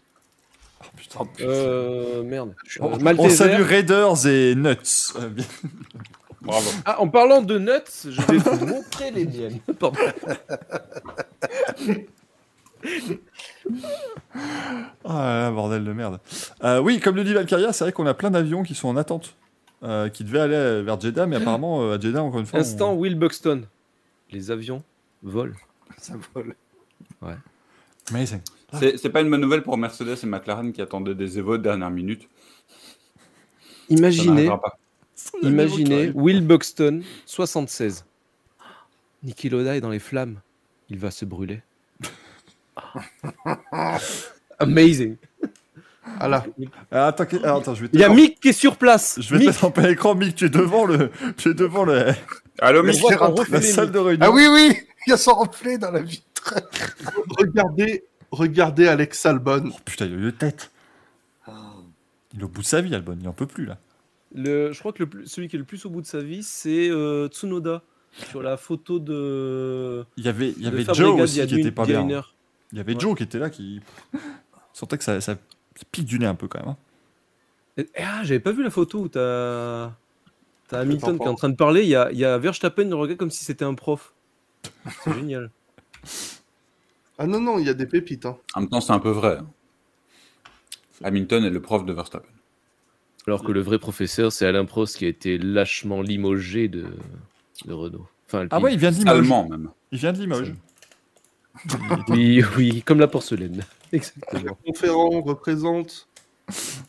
Oh, 0.81 0.85
putain. 0.95 1.19
Euh, 1.41 2.23
merde. 2.23 2.55
Euh, 2.79 2.83
On, 2.85 3.17
on 3.19 3.29
salue 3.29 3.61
Raiders 3.61 4.25
et 4.27 4.55
Nuts. 4.55 5.13
Euh. 5.19 5.29
Bravo. 6.41 6.69
Ah, 6.85 6.99
en 6.99 7.07
parlant 7.07 7.43
de 7.43 7.59
nuts, 7.59 8.09
je 8.09 8.19
vais 8.23 8.37
vous 8.37 8.65
montrer 8.65 9.11
les 9.11 9.25
miennes. 9.25 9.59
Pardon. 9.79 9.99
Ah 15.05 15.13
là 15.13 15.39
là, 15.43 15.51
bordel 15.51 15.83
de 15.83 15.93
merde. 15.93 16.19
Euh, 16.63 16.79
oui, 16.79 16.99
comme 16.99 17.15
le 17.15 17.23
dit 17.23 17.33
Valkyria, 17.33 17.73
c'est 17.73 17.83
vrai 17.83 17.91
qu'on 17.91 18.05
a 18.07 18.13
plein 18.13 18.31
d'avions 18.31 18.63
qui 18.63 18.75
sont 18.75 18.87
en 18.87 18.97
attente, 18.97 19.35
euh, 19.83 20.09
qui 20.09 20.23
devaient 20.23 20.39
aller 20.39 20.81
vers 20.81 20.99
Jeddah, 20.99 21.25
mais 21.27 21.37
apparemment 21.37 21.81
euh, 21.83 21.97
à 21.97 21.99
Jeddah, 21.99 22.23
encore 22.23 22.39
une 22.39 22.45
fois. 22.45 22.59
on- 22.59 22.61
Instant 22.61 22.93
Will 22.93 23.15
Buxton. 23.15 23.63
Les 24.31 24.51
avions 24.51 24.83
volent. 25.23 25.55
Ça 25.97 26.13
vole. 26.33 26.55
Amazing. 28.09 28.39
C'est 28.79 28.97
c'est 28.97 29.09
pas 29.09 29.21
une 29.21 29.29
bonne 29.29 29.41
nouvelle 29.41 29.63
pour 29.63 29.77
Mercedes 29.77 30.17
et 30.23 30.25
McLaren 30.25 30.71
qui 30.71 30.81
attendaient 30.81 31.15
des 31.15 31.37
Evo 31.37 31.57
de 31.57 31.63
dernière 31.63 31.89
minute. 31.89 32.27
Imaginez, 33.89 34.49
imaginez 35.41 36.11
Will 36.15 36.41
Buxton, 36.41 37.01
76. 37.25 38.05
Niki 39.23 39.49
Loda 39.49 39.75
est 39.75 39.81
dans 39.81 39.89
les 39.89 39.99
flammes. 39.99 40.39
Il 40.89 40.97
va 40.97 41.11
se 41.11 41.25
brûler. 41.25 41.61
Amazing. 44.59 45.17
Voilà. 46.17 46.45
Ah, 46.91 47.07
attends, 47.07 47.25
ah, 47.43 47.55
attends, 47.55 47.75
je 47.75 47.81
vais 47.83 47.89
te 47.89 47.95
Il 47.95 47.99
y 47.99 48.03
a 48.03 48.09
Mick 48.09 48.39
qui 48.39 48.49
est 48.49 48.53
sur 48.53 48.77
place. 48.77 49.19
Je 49.21 49.33
vais 49.33 49.41
te 49.41 49.45
mettre 49.45 49.65
en 49.65 49.71
plein 49.71 49.89
écran, 49.89 50.15
Mick, 50.15 50.35
tu 50.35 50.45
es 50.45 50.49
devant 50.49 50.85
le, 50.85 51.11
tu 51.37 51.49
es 51.49 51.53
devant 51.53 51.83
le, 51.83 52.13
Allô, 52.59 52.83
Mick 52.83 53.01
la 53.09 53.59
les 53.59 53.61
salle 53.61 53.85
Mick. 53.85 53.93
de 53.93 53.99
réunion. 53.99 54.25
Ah 54.25 54.31
oui, 54.31 54.47
oui 54.51 54.77
Il 55.07 55.11
y 55.11 55.13
a 55.13 55.17
son 55.17 55.33
reflet 55.35 55.77
dans 55.77 55.91
la 55.91 56.01
vitre. 56.01 56.55
Regardez, 57.37 58.03
regardez 58.31 58.87
Alex 58.87 59.25
Albon. 59.25 59.69
Oh, 59.73 59.79
putain, 59.85 60.05
il 60.05 60.13
a 60.13 60.17
eu 60.17 60.21
de 60.21 60.31
tête. 60.31 60.71
Il 62.33 62.39
est 62.39 62.43
au 62.43 62.47
bout 62.47 62.61
de 62.61 62.65
sa 62.65 62.79
vie, 62.81 62.95
Albon, 62.95 63.17
il 63.19 63.27
en 63.27 63.33
peut 63.33 63.45
plus 63.47 63.65
là. 63.65 63.77
Le, 64.33 64.71
je 64.71 64.79
crois 64.79 64.93
que 64.93 65.03
le 65.03 65.25
celui 65.25 65.49
qui 65.49 65.57
est 65.57 65.59
le 65.59 65.65
plus 65.65 65.85
au 65.85 65.89
bout 65.89 66.01
de 66.01 66.05
sa 66.07 66.21
vie, 66.21 66.43
c'est 66.43 66.89
euh, 66.89 67.27
Tsunoda. 67.27 67.83
Sur 68.29 68.41
la 68.41 68.57
photo 68.57 68.99
de. 68.99 70.05
Il 70.17 70.25
y 70.25 70.27
avait, 70.29 70.49
il 70.51 70.59
y 70.59 70.63
de 70.63 70.67
avait 70.67 70.83
Fabregas 70.83 70.93
Joe 71.07 71.17
y 71.19 71.21
aussi 71.21 71.41
a 71.41 71.47
qui 71.47 71.59
était 71.59 71.71
pas 71.71 71.85
bien. 71.85 72.05
Il 72.73 72.77
y 72.77 72.81
avait 72.81 72.93
Ouais. 72.93 72.99
Joe 72.99 73.15
qui 73.17 73.23
était 73.23 73.39
là 73.39 73.49
qui 73.49 73.79
sentait 74.73 74.97
que 74.97 75.03
ça, 75.03 75.19
ça, 75.21 75.35
pique 75.91 76.05
du 76.05 76.19
nez 76.19 76.25
un 76.25 76.35
peu 76.35 76.47
quand 76.49 76.59
même. 76.59 76.69
hein. 76.69 76.77
Et- 77.77 77.89
Ah, 77.97 78.21
j'avais 78.23 78.39
pas 78.41 78.51
vu 78.51 78.63
la 78.63 78.69
photo 78.69 78.99
où 78.99 79.07
t'as. 79.07 79.91
T'as 80.67 80.79
Hamilton 80.81 81.17
qui 81.19 81.23
est 81.25 81.29
en 81.29 81.35
train 81.35 81.49
de 81.49 81.55
parler. 81.55 81.83
Il 81.83 81.89
y 81.89 81.95
a, 81.95 82.11
y 82.13 82.23
a 82.25 82.37
Verstappen, 82.37 82.83
il 82.87 82.93
regarde 82.93 83.17
comme 83.19 83.31
si 83.31 83.43
c'était 83.45 83.65
un 83.65 83.73
prof. 83.75 84.13
C'est 85.03 85.13
génial. 85.15 85.51
Ah 87.23 87.27
non, 87.27 87.39
non, 87.39 87.59
il 87.59 87.67
y 87.67 87.69
a 87.69 87.75
des 87.75 87.85
pépites. 87.85 88.25
Hein. 88.25 88.35
En 88.55 88.61
même 88.61 88.69
temps, 88.69 88.81
c'est 88.81 88.93
un 88.93 88.99
peu 88.99 89.11
vrai. 89.11 89.37
Hamilton 91.03 91.43
est 91.45 91.49
le 91.51 91.61
prof 91.61 91.85
de 91.85 91.93
Verstappen. 91.93 92.27
Alors 93.27 93.43
que 93.43 93.51
le 93.51 93.61
vrai 93.61 93.77
professeur, 93.77 94.31
c'est 94.31 94.47
Alain 94.47 94.65
Prost 94.65 94.97
qui 94.97 95.05
a 95.05 95.07
été 95.07 95.37
lâchement 95.37 96.01
limogé 96.01 96.67
de, 96.67 96.85
de 97.65 97.73
Renault. 97.73 98.07
Enfin, 98.27 98.47
Ah 98.49 98.59
ouais, 98.59 98.73
il 98.73 98.79
vient 98.79 98.89
de 98.89 98.95
Limoges. 98.97 99.13
Allemand, 99.13 99.47
même. 99.47 99.69
Il 99.91 99.99
vient 99.99 100.13
de 100.13 100.19
Limoges. 100.19 100.55
Oui, 102.09 102.41
oui, 102.57 102.81
comme 102.81 102.99
la 102.99 103.07
porcelaine. 103.07 103.61
Exactement. 103.91 104.57
Conférent 104.65 105.21
représente. 105.21 106.07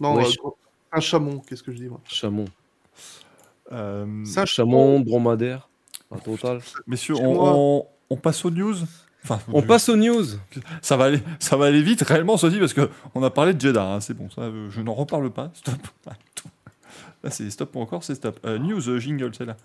Non, 0.01 0.15
Ouais, 0.15 0.25
euh, 0.25 0.31
je- 0.31 0.39
un 0.93 1.01
chamon, 1.01 1.41
qu'est-ce 1.41 1.63
que 1.63 1.73
je 1.73 1.77
dis 1.77 1.89
moi 1.89 2.01
Chamon. 2.09 2.47
Euh, 3.73 4.25
Ça, 4.25 4.47
Chamon, 4.47 5.01
dromadaire. 5.01 5.69
En 6.11 6.19
total. 6.19 6.61
messieurs, 6.87 7.17
on, 7.17 7.37
on- 7.81 7.87
on 8.09 8.17
passe 8.17 8.45
aux 8.47 8.51
news? 8.51 8.77
Enfin, 9.25 9.39
On 9.53 9.63
passe 9.63 9.89
aux 9.89 9.97
news. 9.97 10.25
Ça 10.81 10.97
va 10.97 11.05
aller, 11.05 11.21
ça 11.39 11.57
va 11.57 11.67
aller 11.67 11.83
vite, 11.83 12.03
réellement, 12.03 12.37
ceci, 12.37 12.59
parce 12.59 12.73
que 12.75 12.89
on 13.15 13.23
a 13.23 13.31
parlé 13.31 13.55
de 13.55 13.61
Jeddah. 13.61 13.85
hein, 13.85 14.01
c'est 14.01 14.15
bon, 14.15 14.29
ça, 14.31 14.43
euh, 14.43 14.69
je 14.71 14.81
n'en 14.81 14.95
reparle 14.95 15.31
pas. 15.31 15.51
Stop. 15.55 15.75
Là, 17.23 17.31
c'est 17.31 17.49
stop 17.51 17.75
ou 17.77 17.81
encore, 17.81 18.03
c'est 18.03 18.17
stop. 18.17 18.41
Euh, 18.45 18.59
news, 18.59 18.89
euh, 18.89 18.99
jingle, 18.99 19.31
c'est 19.37 19.45
là. 19.45 19.57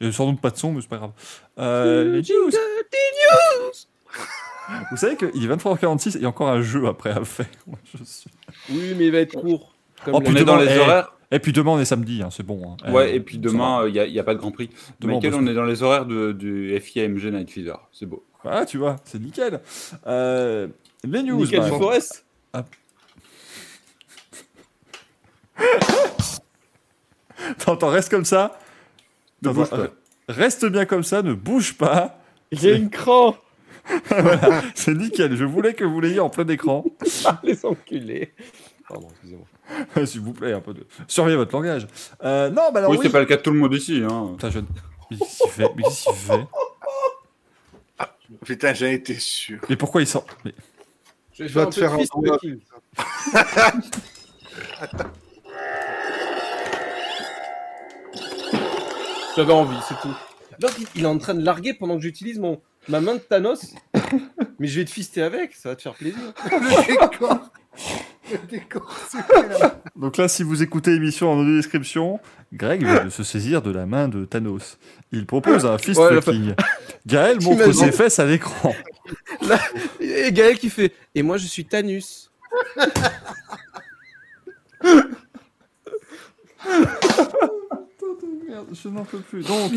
Il 0.00 0.08
n'y 0.08 0.12
a 0.12 0.16
sans 0.16 0.30
doute 0.30 0.40
pas 0.40 0.50
de 0.50 0.56
son, 0.58 0.72
mais 0.72 0.82
c'est 0.82 0.88
pas 0.88 0.98
grave. 0.98 1.12
Euh, 1.58 2.12
les 2.12 2.18
news. 2.20 2.50
Vous 4.90 4.96
savez 4.96 5.16
qu'il 5.16 5.44
est 5.44 5.48
23h46 5.56 6.08
et 6.08 6.12
il 6.18 6.22
y 6.22 6.24
a 6.24 6.28
encore 6.28 6.48
un 6.48 6.62
jeu 6.62 6.86
après 6.86 7.10
à 7.10 7.24
faire. 7.24 7.46
Moi, 7.66 7.78
je 7.98 8.04
suis- 8.04 8.30
Oui, 8.70 8.94
mais 8.98 9.06
il 9.06 9.12
va 9.12 9.18
être 9.18 9.38
court. 9.38 9.74
Comme 10.04 10.14
Oh, 10.16 10.20
Puis 10.20 10.32
On 10.34 10.36
est 10.36 10.44
dans 10.44 10.56
les 10.56 10.68
eh, 10.70 10.78
horaires. 10.78 11.12
Et 11.30 11.38
puis 11.38 11.52
demain, 11.52 11.72
on 11.72 11.78
est 11.80 11.84
samedi, 11.86 12.22
hein, 12.22 12.28
c'est 12.30 12.44
bon. 12.44 12.76
hein. 12.84 12.92
Ouais, 12.92 13.10
Euh, 13.10 13.14
et 13.14 13.20
puis 13.20 13.38
demain, 13.38 13.86
il 13.86 13.92
n'y 13.92 14.18
a, 14.18 14.22
pas 14.24 14.34
de 14.34 14.38
Grand 14.38 14.52
Prix. 14.52 14.70
Demain, 15.00 15.14
on 15.14 15.20
Michael, 15.20 15.48
est 15.48 15.54
dans 15.54 15.64
les 15.64 15.82
horaires 15.82 16.06
de, 16.06 16.32
du 16.32 16.78
FIAMG 16.80 17.24
Night 17.32 17.50
Fever. 17.50 17.74
C'est 17.92 18.06
beau. 18.06 18.24
Ah, 18.44 18.66
tu 18.66 18.78
vois, 18.78 18.96
c'est 19.04 19.20
nickel. 19.20 19.60
Euh, 20.06 20.68
les 21.02 21.22
news. 21.22 21.38
Nickel 21.38 21.60
bah, 21.60 21.68
Forest. 21.68 22.24
Attends, 27.50 27.74
attends, 27.74 27.88
reste 27.88 28.10
comme 28.10 28.24
ça. 28.24 28.58
Ne 29.42 29.50
bouge 29.50 29.68
pas. 29.68 29.88
Reste 30.28 30.64
bien 30.66 30.86
comme 30.86 31.02
ça, 31.04 31.22
ne 31.22 31.34
bouge 31.34 31.74
pas. 31.74 32.18
A 32.52 32.68
une 32.68 32.88
cran. 32.88 33.36
voilà, 34.08 34.62
c'est 34.74 34.94
nickel. 34.94 35.36
Je 35.36 35.44
voulais 35.44 35.74
que 35.74 35.84
vous 35.84 36.00
l'ayez 36.00 36.20
en 36.20 36.30
plein 36.30 36.46
écran. 36.48 36.84
Ah, 37.26 37.38
les 37.42 37.66
enculés. 37.66 38.32
Pardon, 38.88 39.08
excusez-moi. 39.10 39.46
S'il 40.06 40.20
vous 40.20 40.32
plaît, 40.32 40.52
un 40.52 40.60
peu 40.60 40.72
de. 40.72 40.86
Surveillez 41.06 41.36
votre 41.36 41.54
langage. 41.54 41.86
Euh, 42.22 42.48
non, 42.48 42.70
bah 42.72 42.78
alors 42.78 42.90
oui, 42.90 42.98
oui. 42.98 43.04
c'est 43.04 43.12
pas 43.12 43.20
le 43.20 43.26
cas 43.26 43.36
de 43.36 43.42
tout 43.42 43.50
le 43.50 43.58
monde 43.58 43.74
ici. 43.74 44.02
Hein. 44.08 44.30
Putain, 44.32 44.50
je... 44.50 44.60
Mais 45.10 45.16
qu'est-ce 45.18 45.42
qu'il 45.42 45.50
fait 45.50 45.70
Mais 45.76 45.82
qu'est-ce 45.82 46.04
qu'il 46.04 46.14
fait 46.14 46.46
Putain, 48.44 48.74
j'en 48.74 48.86
étais 48.86 49.18
sûr. 49.18 49.60
Mais 49.68 49.76
pourquoi 49.76 50.00
il 50.02 50.06
sort 50.06 50.26
Mais- 50.44 50.54
Je 51.32 51.44
vais 51.44 51.48
Je 51.48 51.58
vais 51.58 51.66
te 51.66 51.74
faire 51.74 51.92
un. 51.94 51.98
J'avais 59.36 59.52
envie, 59.52 59.76
c'est 59.88 59.98
tout. 60.00 60.14
Donc, 60.60 60.70
il- 60.78 60.86
il 60.94 61.02
est 61.02 61.06
en 61.08 61.18
train 61.18 61.34
de 61.34 61.44
larguer 61.44 61.74
pendant 61.74 61.96
que 61.96 62.02
j'utilise 62.02 62.38
mon 62.38 62.60
ma 62.88 63.00
main 63.00 63.14
de 63.14 63.20
Thanos. 63.20 63.74
Mais 64.58 64.68
je 64.68 64.78
vais 64.80 64.84
te 64.84 64.90
fister 64.90 65.22
avec, 65.22 65.54
ça 65.54 65.70
va 65.70 65.76
te 65.76 65.82
faire 65.82 65.94
plaisir. 65.94 66.18
Donc 69.96 70.16
là, 70.16 70.28
si 70.28 70.42
vous 70.42 70.62
écoutez 70.62 70.92
l'émission 70.92 71.30
en 71.32 71.38
audio 71.38 71.56
description, 71.56 72.20
Greg 72.52 72.84
vient 72.84 73.04
de 73.04 73.10
se 73.10 73.22
saisir 73.22 73.62
de 73.62 73.70
la 73.70 73.86
main 73.86 74.08
de 74.08 74.24
Thanos. 74.24 74.78
Il 75.12 75.26
propose 75.26 75.66
un 75.66 75.78
fist 75.78 76.00
Ouais, 76.00 76.14
la 76.14 76.20
fucking. 76.20 76.54
Gaël 77.06 77.40
montre 77.42 77.72
ses 77.72 77.92
fesses 77.92 78.18
à 78.18 78.26
l'écran. 78.26 78.74
Et 80.00 80.32
Gaël 80.32 80.58
qui 80.58 80.70
fait 80.70 80.92
Et 81.14 81.22
moi 81.22 81.36
je 81.36 81.46
suis 81.46 81.64
Thanus. 81.64 82.30
Merde, 88.48 88.66
je 88.72 88.88
n'en 88.88 89.04
peux 89.04 89.18
plus. 89.18 89.42
Donc, 89.46 89.72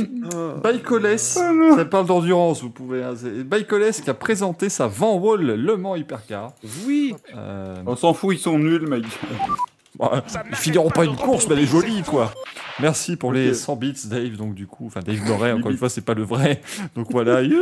Baïkoles, 0.62 1.18
ça 1.20 1.86
parle 1.90 2.06
d'endurance, 2.06 2.62
vous 2.62 2.70
pouvez. 2.70 3.04
Hein, 3.04 3.14
c'est- 3.16 3.44
Baïkoles 3.44 3.92
qui 3.92 4.10
a 4.10 4.14
présenté 4.14 4.70
sa 4.70 4.88
Van 4.88 5.16
Wall 5.18 5.42
Le 5.42 5.78
Mans 5.78 5.96
Hypercar. 5.96 6.54
Oui 6.86 7.16
Euh, 7.36 7.76
On 7.86 7.96
s'en 7.96 8.14
fout, 8.14 8.36
ils 8.36 8.40
sont 8.40 8.58
nuls, 8.60 8.88
mec. 8.88 9.04
bah, 10.00 10.24
ils 10.50 10.56
finiront 10.56 10.90
pas 10.90 11.06
une 11.06 11.16
course, 11.16 11.48
mais 11.48 11.56
elle 11.56 11.62
est 11.64 11.66
jolie, 11.68 12.04
quoi. 12.04 12.34
Merci 12.80 13.16
pour 13.16 13.32
les 13.34 13.50
Ok. 13.50 13.56
100 13.56 13.76
bits, 13.78 13.94
Dave. 14.06 14.36
Donc, 14.36 14.54
du 14.54 14.68
coup, 14.68 14.86
enfin, 14.88 15.00
Dave 15.02 15.24
Moret, 15.26 15.52
encore 15.54 15.72
une 15.72 15.78
fois, 15.78 15.90
c'est 15.90 16.02
pas 16.06 16.14
le 16.14 16.24
vrai. 16.24 16.62
Donc 16.96 17.08
voilà. 17.12 17.42
you, 17.44 17.62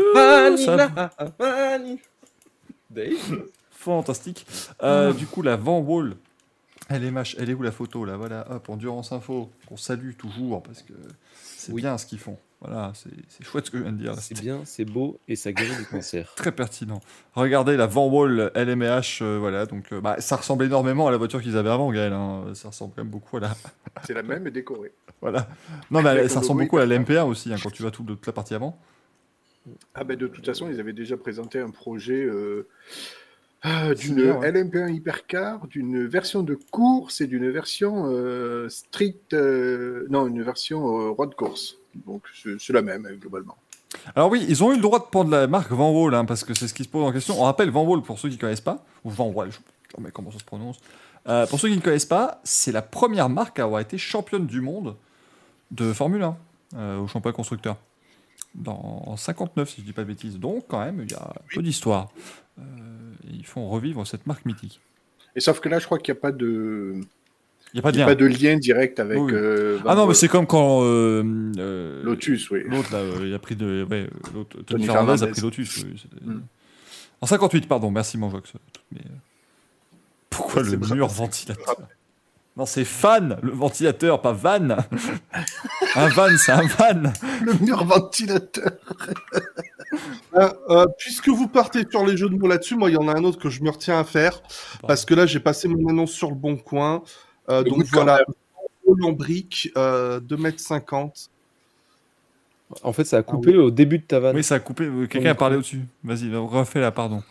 ça- 0.57 0.75
Vanilla, 0.75 1.11
vanilla. 1.39 1.95
Dave 2.89 3.41
fantastique. 3.71 4.45
Euh, 4.83 5.13
Du 5.13 5.25
coup, 5.27 5.41
la 5.41 5.55
Van 5.57 5.79
Wall, 5.79 6.15
LMH, 6.89 7.35
elle 7.39 7.49
est 7.49 7.53
où 7.53 7.61
la 7.63 7.71
photo 7.71 8.05
là? 8.05 8.15
Voilà, 8.17 8.45
hop, 8.51 8.69
Endurance 8.69 9.11
Info, 9.11 9.49
qu'on 9.67 9.77
salue 9.77 10.11
toujours 10.17 10.61
parce 10.63 10.81
que 10.83 10.93
c'est 11.33 11.71
Oui. 11.71 11.81
bien 11.81 11.97
ce 11.97 12.05
qu'ils 12.05 12.19
font. 12.19 12.37
Voilà, 12.61 12.93
c'est 12.95 13.43
chouette 13.43 13.65
ce 13.67 13.71
que 13.71 13.77
je 13.77 13.83
viens 13.83 13.91
de 13.91 13.97
dire. 13.97 14.15
C'est 14.15 14.39
bien, 14.39 14.61
c'est 14.65 14.85
beau 14.85 15.19
et 15.27 15.35
ça 15.35 15.51
guérit 15.51 15.75
du 15.75 15.85
cancer. 15.91 16.33
Très 16.35 16.51
pertinent. 16.51 17.01
Regardez 17.35 17.75
la 17.77 17.85
Van 17.85 18.07
Wall 18.07 18.51
LMH, 18.55 19.19
euh, 19.21 19.37
voilà, 19.39 19.65
donc 19.65 19.91
euh, 19.91 20.01
bah, 20.01 20.15
ça 20.19 20.35
ressemble 20.35 20.63
énormément 20.63 21.07
à 21.07 21.11
la 21.11 21.17
voiture 21.17 21.41
qu'ils 21.41 21.57
avaient 21.57 21.69
avant, 21.69 21.91
Gaël. 21.91 22.13
hein. 22.13 22.45
Ça 22.53 22.69
ressemble 22.69 22.93
quand 22.95 23.01
même 23.03 23.11
beaucoup 23.11 23.37
à 23.37 23.41
la. 23.41 23.55
C'est 24.05 24.13
la 24.13 24.23
même 24.23 24.45
et 24.47 24.51
décorée. 24.51 24.93
Voilà. 25.21 25.47
Non, 25.89 26.01
mais 26.03 26.27
ça 26.27 26.35
le 26.35 26.39
ressemble 26.41 26.63
beaucoup 26.63 26.77
à 26.77 26.85
la 26.85 26.95
hyper. 26.95 27.25
LMP1 27.25 27.29
aussi, 27.29 27.51
hein, 27.51 27.57
quand 27.61 27.71
tu 27.71 27.81
vois 27.81 27.89
tout 27.89 28.03
de 28.03 28.13
toute 28.13 28.27
la 28.27 28.33
partie 28.33 28.53
avant. 28.53 28.77
Ah 29.95 30.03
ben 30.03 30.15
de 30.15 30.27
toute 30.27 30.45
façon, 30.45 30.69
ils 30.69 30.79
avaient 30.79 30.93
déjà 30.93 31.17
présenté 31.17 31.59
un 31.59 31.71
projet 31.71 32.23
euh, 32.23 32.67
ah, 33.67 33.87
d'une 33.95 33.97
Similaire, 33.97 34.39
ouais. 34.39 34.51
LMP1 34.51 34.93
Hypercar, 34.93 35.67
d'une 35.67 36.05
version 36.05 36.43
de 36.43 36.53
course 36.71 37.21
et 37.21 37.27
d'une 37.27 37.49
version 37.49 38.05
euh, 38.05 38.69
street, 38.69 39.17
euh, 39.33 40.05
non, 40.09 40.27
une 40.27 40.43
version 40.43 40.99
euh, 40.99 41.09
road 41.09 41.33
course. 41.33 41.77
Donc 42.05 42.23
c'est 42.59 42.73
la 42.73 42.81
même 42.81 43.05
euh, 43.07 43.15
globalement. 43.15 43.57
Alors 44.15 44.29
oui, 44.29 44.45
ils 44.47 44.63
ont 44.63 44.71
eu 44.71 44.75
le 44.75 44.81
droit 44.81 44.99
de 44.99 45.05
prendre 45.05 45.31
la 45.31 45.47
marque 45.47 45.71
Van 45.71 45.91
Wall, 45.91 46.13
hein, 46.13 46.25
parce 46.25 46.43
que 46.43 46.53
c'est 46.53 46.67
ce 46.67 46.73
qui 46.75 46.83
se 46.83 46.89
pose 46.89 47.03
en 47.03 47.11
question. 47.11 47.39
On 47.39 47.45
rappelle 47.45 47.69
Van 47.71 47.83
Wall, 47.83 48.01
pour 48.01 48.19
ceux 48.19 48.29
qui 48.29 48.35
ne 48.35 48.41
connaissent 48.41 48.61
pas, 48.61 48.85
ou 49.03 49.09
Van 49.09 49.29
Wall, 49.29 49.51
je 49.51 49.57
ne 49.57 49.63
sais 49.63 49.97
jamais 49.97 50.11
comment 50.11 50.31
ça 50.31 50.39
se 50.39 50.43
prononce. 50.43 50.79
Euh, 51.27 51.47
pour 51.47 51.59
ceux 51.59 51.69
qui 51.69 51.75
ne 51.75 51.81
connaissent 51.81 52.05
pas, 52.05 52.41
c'est 52.43 52.71
la 52.71 52.83
première 52.83 53.29
marque 53.29 53.57
à 53.59 53.63
avoir 53.63 53.81
été 53.81 53.97
championne 53.97 54.45
du 54.45 54.61
monde 54.61 54.95
de 55.71 55.91
Formule 55.91 56.21
1 56.21 56.37
euh, 56.75 56.99
au 56.99 57.07
championnat 57.07 57.35
constructeur. 57.35 57.77
Dans, 58.53 59.03
en 59.05 59.17
59, 59.17 59.69
si 59.69 59.77
je 59.77 59.81
ne 59.81 59.85
dis 59.87 59.93
pas 59.93 60.03
de 60.03 60.07
bêtises. 60.07 60.39
Donc, 60.39 60.65
quand 60.67 60.79
même, 60.79 61.01
il 61.01 61.11
y 61.11 61.15
a 61.15 61.23
un 61.23 61.55
peu 61.55 61.61
d'histoire. 61.61 62.09
Euh, 62.59 62.63
ils 63.31 63.45
font 63.45 63.67
revivre 63.69 64.05
cette 64.07 64.25
marque 64.27 64.45
mythique. 64.45 64.79
Et 65.35 65.39
sauf 65.39 65.59
que 65.59 65.67
là, 65.69 65.79
je 65.79 65.85
crois 65.85 65.97
qu'il 65.99 66.13
n'y 66.13 66.17
a 66.19 66.21
pas 66.21 66.31
de, 66.31 66.93
Il 66.95 67.75
n'y 67.75 67.79
a 67.79 67.81
pas 67.81 67.91
de 67.91 67.97
il 67.97 67.99
y 67.99 68.03
a 68.03 68.05
lien. 68.05 68.11
pas 68.11 68.15
de 68.15 68.25
lien 68.25 68.57
direct 68.57 68.99
avec. 68.99 69.17
Oui. 69.19 69.31
euh, 69.33 69.79
Ah 69.85 69.95
non, 69.95 70.07
mais 70.07 70.13
c'est 70.13 70.27
comme 70.29 70.47
quand 70.47 70.83
euh, 70.83 71.23
euh, 71.57 72.03
Lotus, 72.03 72.49
oui. 72.51 72.61
L'autre, 72.65 72.93
là, 72.93 73.03
il 73.21 73.33
a 73.33 73.39
pris 73.39 73.55
de. 73.55 73.85
Ouais, 73.89 74.09
l'autre, 74.33 74.61
Tony, 74.61 74.85
Fernandez 74.85 75.23
a 75.23 75.27
pris 75.27 75.41
Lotus. 75.41 75.83
oui, 75.83 76.01
Mm. 76.23 76.39
En 77.21 77.25
58, 77.27 77.67
pardon, 77.67 77.91
merci. 77.91 78.17
Mais, 78.17 78.27
euh, 78.29 78.99
Pourquoi 80.29 80.63
le 80.63 80.77
mur 80.77 81.07
ventilateur 81.07 81.75
Non, 82.57 82.65
c'est 82.65 82.85
fan, 82.85 83.37
le 83.41 83.51
ventilateur, 83.51 84.21
pas 84.21 84.31
van. 84.31 84.69
un 85.95 86.07
van, 86.07 86.29
c'est 86.37 86.53
un 86.53 86.65
van. 86.65 87.11
Le 87.41 87.53
mur 87.65 87.83
ventilateur. 87.85 88.71
Euh, 90.33 90.49
euh, 90.69 90.85
puisque 90.97 91.29
vous 91.29 91.47
partez 91.47 91.85
sur 91.89 92.05
les 92.05 92.17
jeux 92.17 92.27
de 92.27 92.35
mots 92.35 92.47
là-dessus, 92.47 92.75
moi, 92.75 92.89
il 92.89 92.95
y 92.95 92.97
en 92.97 93.07
a 93.07 93.13
un 93.13 93.23
autre 93.23 93.39
que 93.39 93.49
je 93.49 93.63
me 93.63 93.69
retiens 93.69 93.97
à 93.97 94.03
faire. 94.03 94.41
Parce 94.85 95.05
que 95.05 95.13
là, 95.13 95.25
j'ai 95.25 95.39
passé 95.39 95.69
mon 95.69 95.87
annonce 95.87 96.11
sur 96.11 96.29
le 96.29 96.35
bon 96.35 96.57
coin. 96.57 97.01
Euh, 97.49 97.63
donc 97.63 97.85
voilà, 97.93 98.19
en 99.01 99.11
brique, 99.13 99.71
euh, 99.77 100.19
2m50. 100.19 101.29
En 102.83 102.91
fait, 102.91 103.05
ça 103.05 103.17
a 103.17 103.23
coupé 103.23 103.55
au 103.55 103.71
début 103.71 103.99
de 103.99 104.03
ta 104.03 104.19
vanne. 104.19 104.35
Oui, 104.35 104.43
ça 104.43 104.55
a 104.55 104.59
coupé. 104.59 104.89
Quelqu'un 105.09 105.31
a 105.31 105.35
parlé 105.35 105.55
au-dessus. 105.55 105.83
Vas-y, 106.03 106.35
refais-la, 106.35 106.91
pardon. 106.91 107.23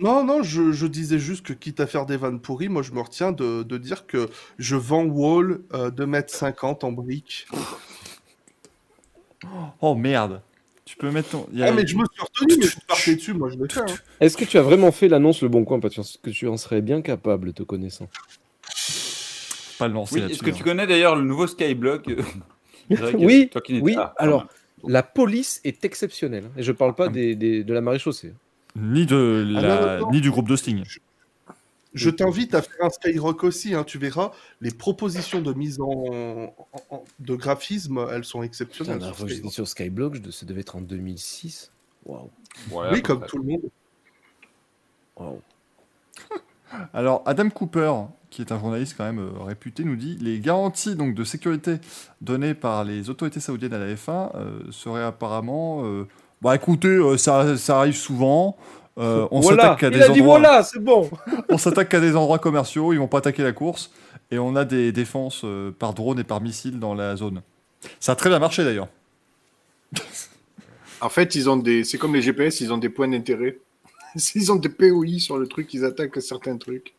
Non, 0.00 0.24
non, 0.24 0.42
je, 0.42 0.72
je 0.72 0.86
disais 0.86 1.18
juste 1.20 1.46
que 1.46 1.52
quitte 1.52 1.78
à 1.80 1.86
faire 1.86 2.04
des 2.06 2.16
vannes 2.16 2.40
pourries, 2.40 2.68
moi, 2.68 2.82
je 2.82 2.90
me 2.92 3.00
retiens 3.00 3.30
de, 3.32 3.62
de 3.62 3.78
dire 3.78 4.06
que 4.06 4.28
je 4.58 4.74
vends 4.76 5.04
Wall 5.04 5.60
euh, 5.72 5.90
2m50 5.90 6.84
en 6.84 6.92
brique. 6.92 7.46
Oh 9.80 9.94
merde. 9.94 10.40
Tu 10.84 10.96
peux 10.96 11.10
mettre 11.10 11.30
ton. 11.30 11.46
il 11.52 11.58
y 11.60 11.62
a- 11.62 11.66
Ah, 11.68 11.72
mais 11.72 11.86
je 11.86 11.96
me 11.96 12.04
suis 12.12 12.22
retenu, 12.22 12.56
mais 12.60 12.66
je 12.66 12.76
partais 12.86 13.14
dessus, 13.14 13.32
moi, 13.34 13.48
je 13.50 13.56
l'ai 13.56 13.68
fait. 13.68 13.80
hein. 13.80 13.94
Est-ce 14.20 14.36
que 14.36 14.44
tu 14.44 14.58
as 14.58 14.62
vraiment 14.62 14.92
fait 14.92 15.08
l'annonce 15.08 15.42
Le 15.42 15.48
Bon 15.48 15.64
Coin 15.64 15.80
Parce 15.80 16.18
que 16.22 16.30
tu 16.30 16.46
en 16.48 16.56
serais 16.56 16.82
bien 16.82 17.00
capable, 17.00 17.52
te 17.52 17.62
connaissant. 17.62 18.08
Pas 19.78 19.88
le 19.88 19.94
lancer 19.94 20.16
Oui, 20.22 20.30
est-ce 20.32 20.42
que 20.42 20.50
hein. 20.50 20.54
tu 20.54 20.62
connais 20.62 20.86
d'ailleurs 20.86 21.16
le 21.16 21.22
nouveau 21.24 21.46
Skyblock 21.46 22.08
euh, 22.08 22.22
Oui, 23.18 23.48
toi 23.50 23.60
qui 23.62 23.74
n'étais- 23.74 23.84
oui, 23.84 23.94
Ah, 23.96 24.12
alors- 24.18 24.46
La 24.86 25.02
police 25.02 25.60
est 25.64 25.84
exceptionnelle. 25.84 26.50
Et 26.56 26.62
je 26.62 26.72
parle 26.72 26.90
Ah. 26.94 27.04
pas 27.04 27.08
des, 27.08 27.34
des- 27.34 27.64
de 27.64 27.72
la 27.72 27.80
maréchaussée. 27.80 28.34
Ni, 28.76 29.06
de 29.06 29.44
Ah, 29.56 29.60
la... 29.60 29.80
non, 29.80 29.86
non, 29.98 30.00
non. 30.06 30.10
Ni 30.12 30.20
du 30.20 30.30
groupe 30.30 30.48
de 30.48 30.56
Sting. 30.56 30.82
Je 31.94 32.10
t'invite 32.10 32.54
à 32.56 32.62
faire 32.62 32.86
un 32.86 32.90
Skyrock 32.90 33.44
aussi, 33.44 33.72
hein, 33.74 33.84
tu 33.84 33.98
verras, 33.98 34.32
les 34.60 34.72
propositions 34.72 35.40
de 35.40 35.52
mise 35.52 35.80
en, 35.80 35.86
en- 35.92 36.54
en- 36.90 37.04
de 37.20 37.36
graphisme, 37.36 38.04
elles 38.10 38.24
sont 38.24 38.38
Putain, 38.40 38.46
exceptionnelles. 38.46 39.00
sur 39.02 39.14
j'étais 39.28 39.34
Skyrock. 39.34 39.52
sur 39.52 39.68
Skyblock, 39.68 40.14
je- 40.24 40.30
ça 40.32 40.44
devait 40.44 40.62
être 40.62 40.74
en 40.74 40.80
2006. 40.80 41.70
Waouh. 42.04 42.30
Oui, 42.72 43.00
comme 43.00 43.20
près. 43.20 43.28
tout 43.28 43.38
le 43.38 43.44
monde. 43.44 43.60
Waouh. 45.16 45.40
Alors, 46.92 47.22
Adam 47.26 47.48
Cooper, 47.50 47.92
qui 48.30 48.42
est 48.42 48.50
un 48.50 48.58
journaliste 48.58 48.94
quand 48.96 49.04
même 49.04 49.20
euh, 49.20 49.44
réputé, 49.44 49.84
nous 49.84 49.94
dit 49.94 50.16
les 50.20 50.40
garanties 50.40 50.96
donc, 50.96 51.14
de 51.14 51.22
sécurité 51.22 51.76
données 52.20 52.54
par 52.54 52.82
les 52.82 53.08
autorités 53.08 53.38
saoudiennes 53.38 53.74
à 53.74 53.78
la 53.78 53.94
F1 53.94 54.30
euh, 54.34 54.58
seraient 54.72 55.04
apparemment. 55.04 55.84
euh, 55.84 56.08
bah 56.44 56.54
écoutez, 56.54 56.88
euh, 56.88 57.16
ça, 57.16 57.56
ça 57.56 57.78
arrive 57.80 57.96
souvent. 57.96 58.56
euh, 58.98 59.26
on 59.32 59.40
voilà, 59.40 59.62
s'attaque 59.62 59.82
à 59.84 59.86
il 59.88 59.92
des 59.94 60.02
a 60.02 60.08
dit 60.10 60.20
endroits. 60.20 60.38
voilà, 60.38 60.62
c'est 60.62 60.78
bon. 60.78 61.10
on 61.48 61.58
s'attaque 61.58 61.92
à 61.94 62.00
des 62.00 62.14
endroits 62.14 62.38
commerciaux, 62.38 62.92
ils 62.92 62.98
vont 62.98 63.08
pas 63.08 63.18
attaquer 63.18 63.42
la 63.42 63.52
course, 63.52 63.90
et 64.30 64.38
on 64.38 64.54
a 64.54 64.64
des 64.64 64.92
défenses 64.92 65.42
euh, 65.44 65.72
par 65.76 65.94
drone 65.94 66.18
et 66.20 66.24
par 66.24 66.40
missile 66.40 66.78
dans 66.78 66.94
la 66.94 67.16
zone. 67.16 67.42
Ça 68.00 68.12
a 68.12 68.16
très 68.16 68.28
bien 68.30 68.38
marché 68.38 68.62
d'ailleurs. 68.64 68.88
En 71.00 71.08
fait, 71.08 71.34
ils 71.34 71.50
ont 71.50 71.56
des. 71.56 71.84
C'est 71.84 71.98
comme 71.98 72.14
les 72.14 72.22
GPS, 72.22 72.60
ils 72.60 72.72
ont 72.72 72.78
des 72.78 72.88
points 72.88 73.08
d'intérêt. 73.08 73.58
Ils 74.36 74.52
ont 74.52 74.56
des 74.56 74.68
POI 74.68 75.18
sur 75.18 75.38
le 75.38 75.48
truc, 75.48 75.74
ils 75.74 75.84
attaquent 75.84 76.22
certains 76.22 76.56
trucs. 76.56 76.94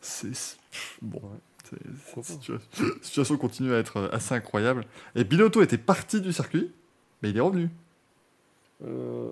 C'est 0.00 0.28
bon. 1.02 1.20
c'est- 1.68 1.76
cette 2.24 2.40
situa- 2.40 3.02
situation 3.02 3.36
continue 3.36 3.74
à 3.74 3.78
être 3.78 4.08
assez 4.12 4.34
incroyable. 4.34 4.84
Et 5.16 5.24
Binotto 5.24 5.60
était 5.60 5.76
parti 5.76 6.20
du 6.20 6.32
circuit, 6.32 6.70
mais 7.22 7.30
il 7.30 7.36
est 7.36 7.40
revenu. 7.40 7.68
Euh, 8.84 9.30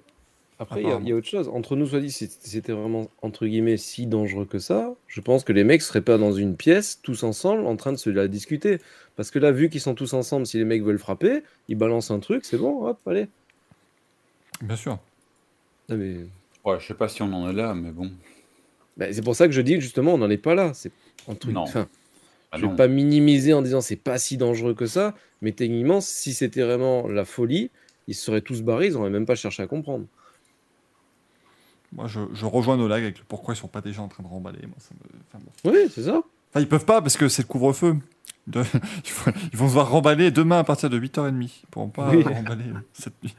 Après, 0.59 0.81
il 0.83 0.89
y 0.89 0.91
a- 0.91 0.99
il 1.01 1.09
y, 1.09 1.13
a 1.13 1.15
autre 1.17 1.27
chose. 1.29 1.49
Entre 1.49 1.77
nous, 1.77 1.87
soit 1.87 2.01
dit, 2.01 2.11
si 2.11 2.29
c'était 2.41 2.73
vraiment, 2.73 3.11
entre 3.23 3.47
guillemets, 3.47 3.77
si 3.77 4.07
dangereux 4.07 4.47
que 4.47 4.59
ça, 4.59 4.95
je 5.07 5.21
pense 5.21 5.45
que 5.45 5.53
les 5.53 5.65
mecs 5.65 5.83
seraient 5.83 6.01
pas 6.01 6.17
dans 6.19 6.33
une 6.33 6.57
pièce, 6.57 6.99
tous 7.03 7.23
ensemble, 7.25 7.67
en 7.67 7.77
train 7.77 7.93
de 7.93 7.99
se 7.99 8.09
la 8.11 8.27
discuter. 8.27 8.79
Parce 9.17 9.31
que 9.31 9.39
là, 9.39 9.53
vu 9.53 9.69
qu'ils 9.69 9.83
sont 9.83 9.95
tous 9.95 10.15
ensemble, 10.15 10.47
si 10.47 10.57
les 10.59 10.65
mecs 10.65 10.83
veulent 10.83 10.99
frapper, 10.99 11.43
ils 11.69 11.77
balancent 11.77 12.11
un 12.11 12.21
truc, 12.21 12.45
c'est 12.47 12.57
bon, 12.59 12.87
hop, 12.87 12.99
allez. 13.07 13.29
Bien 14.63 14.77
sûr. 14.77 14.99
Non, 15.89 15.97
mais... 15.97 16.17
Ouais, 16.65 16.81
je 16.81 16.87
sais 16.87 16.95
pas 16.95 17.09
si 17.09 17.23
on 17.23 17.33
en 17.33 17.49
est 17.51 17.53
là, 17.53 17.75
mais 17.75 17.91
bon. 17.91 18.11
bah, 18.97 19.13
c'est 19.13 19.23
pour 19.23 19.37
ça 19.37 19.47
que 19.47 19.53
je 19.53 19.61
dis 19.61 19.75
que 19.75 19.81
justement, 19.81 20.15
on 20.15 20.19
n'en 20.19 20.31
est 20.31 20.37
pas 20.39 20.55
là. 20.55 20.73
C'est 20.75 20.91
un 21.29 21.35
truc. 21.35 21.53
Non. 21.55 21.61
Enfin, 21.63 21.87
Ah 22.57 22.61
je 22.61 22.67
vais 22.67 22.77
pas 22.77 22.89
minimiser 22.89 23.53
en 23.53 23.63
disant 23.63 23.81
c'est 23.81 23.97
pas 23.97 24.19
si 24.19 24.37
dangereux 24.37 24.75
que 24.75 24.87
ça, 24.87 25.15
mais 25.43 25.53
techniquement, 25.53 26.01
si 26.01 26.35
c'était 26.35 26.63
vraiment 26.63 27.07
la 27.09 27.25
folie, 27.25 27.71
ils 28.09 28.15
se 28.15 28.25
seraient 28.25 28.41
tous 28.41 28.63
barrés, 28.63 28.87
ils 28.89 28.93
n'auraient 28.95 29.11
même 29.11 29.27
pas 29.27 29.35
cherché 29.35 29.63
à 29.63 29.67
comprendre. 29.67 30.07
Moi, 31.93 32.07
je, 32.09 32.21
je 32.35 32.45
rejoins 32.45 32.77
nos 32.77 32.89
lags 32.89 33.03
avec 33.05 33.19
le 33.19 33.25
pourquoi 33.27 33.55
ils 33.55 33.57
sont 33.57 33.69
pas 33.69 33.81
déjà 33.81 34.03
en 34.03 34.09
train 34.09 34.23
de 34.23 34.29
remballer. 34.29 34.67
Moi, 34.67 34.77
ça 34.79 34.91
me- 34.95 35.21
enfin, 35.29 35.45
bon. 35.45 35.71
Oui, 35.71 35.91
c'est 35.95 36.03
ça. 36.03 36.23
Enfin, 36.51 36.61
ils 36.61 36.69
peuvent 36.69 36.85
pas 36.85 37.01
parce 37.01 37.17
que 37.17 37.29
c'est 37.29 37.43
le 37.43 37.49
couvre-feu. 37.49 37.97
De- 38.47 38.63
Ils 39.53 39.57
vont- 39.59 39.67
se 39.69 39.73
voir 39.73 39.91
remballer 39.91 40.31
demain 40.31 40.59
à 40.61 40.65
partir 40.65 40.89
de 40.89 40.99
8h30. 40.99 41.43
Ils 41.43 41.67
pourront 41.71 41.89
pas 41.89 42.11
Oui. 42.11 42.23
remballer 42.23 42.65
euh, 42.69 42.79
cette 42.93 43.15
nuit. 43.23 43.35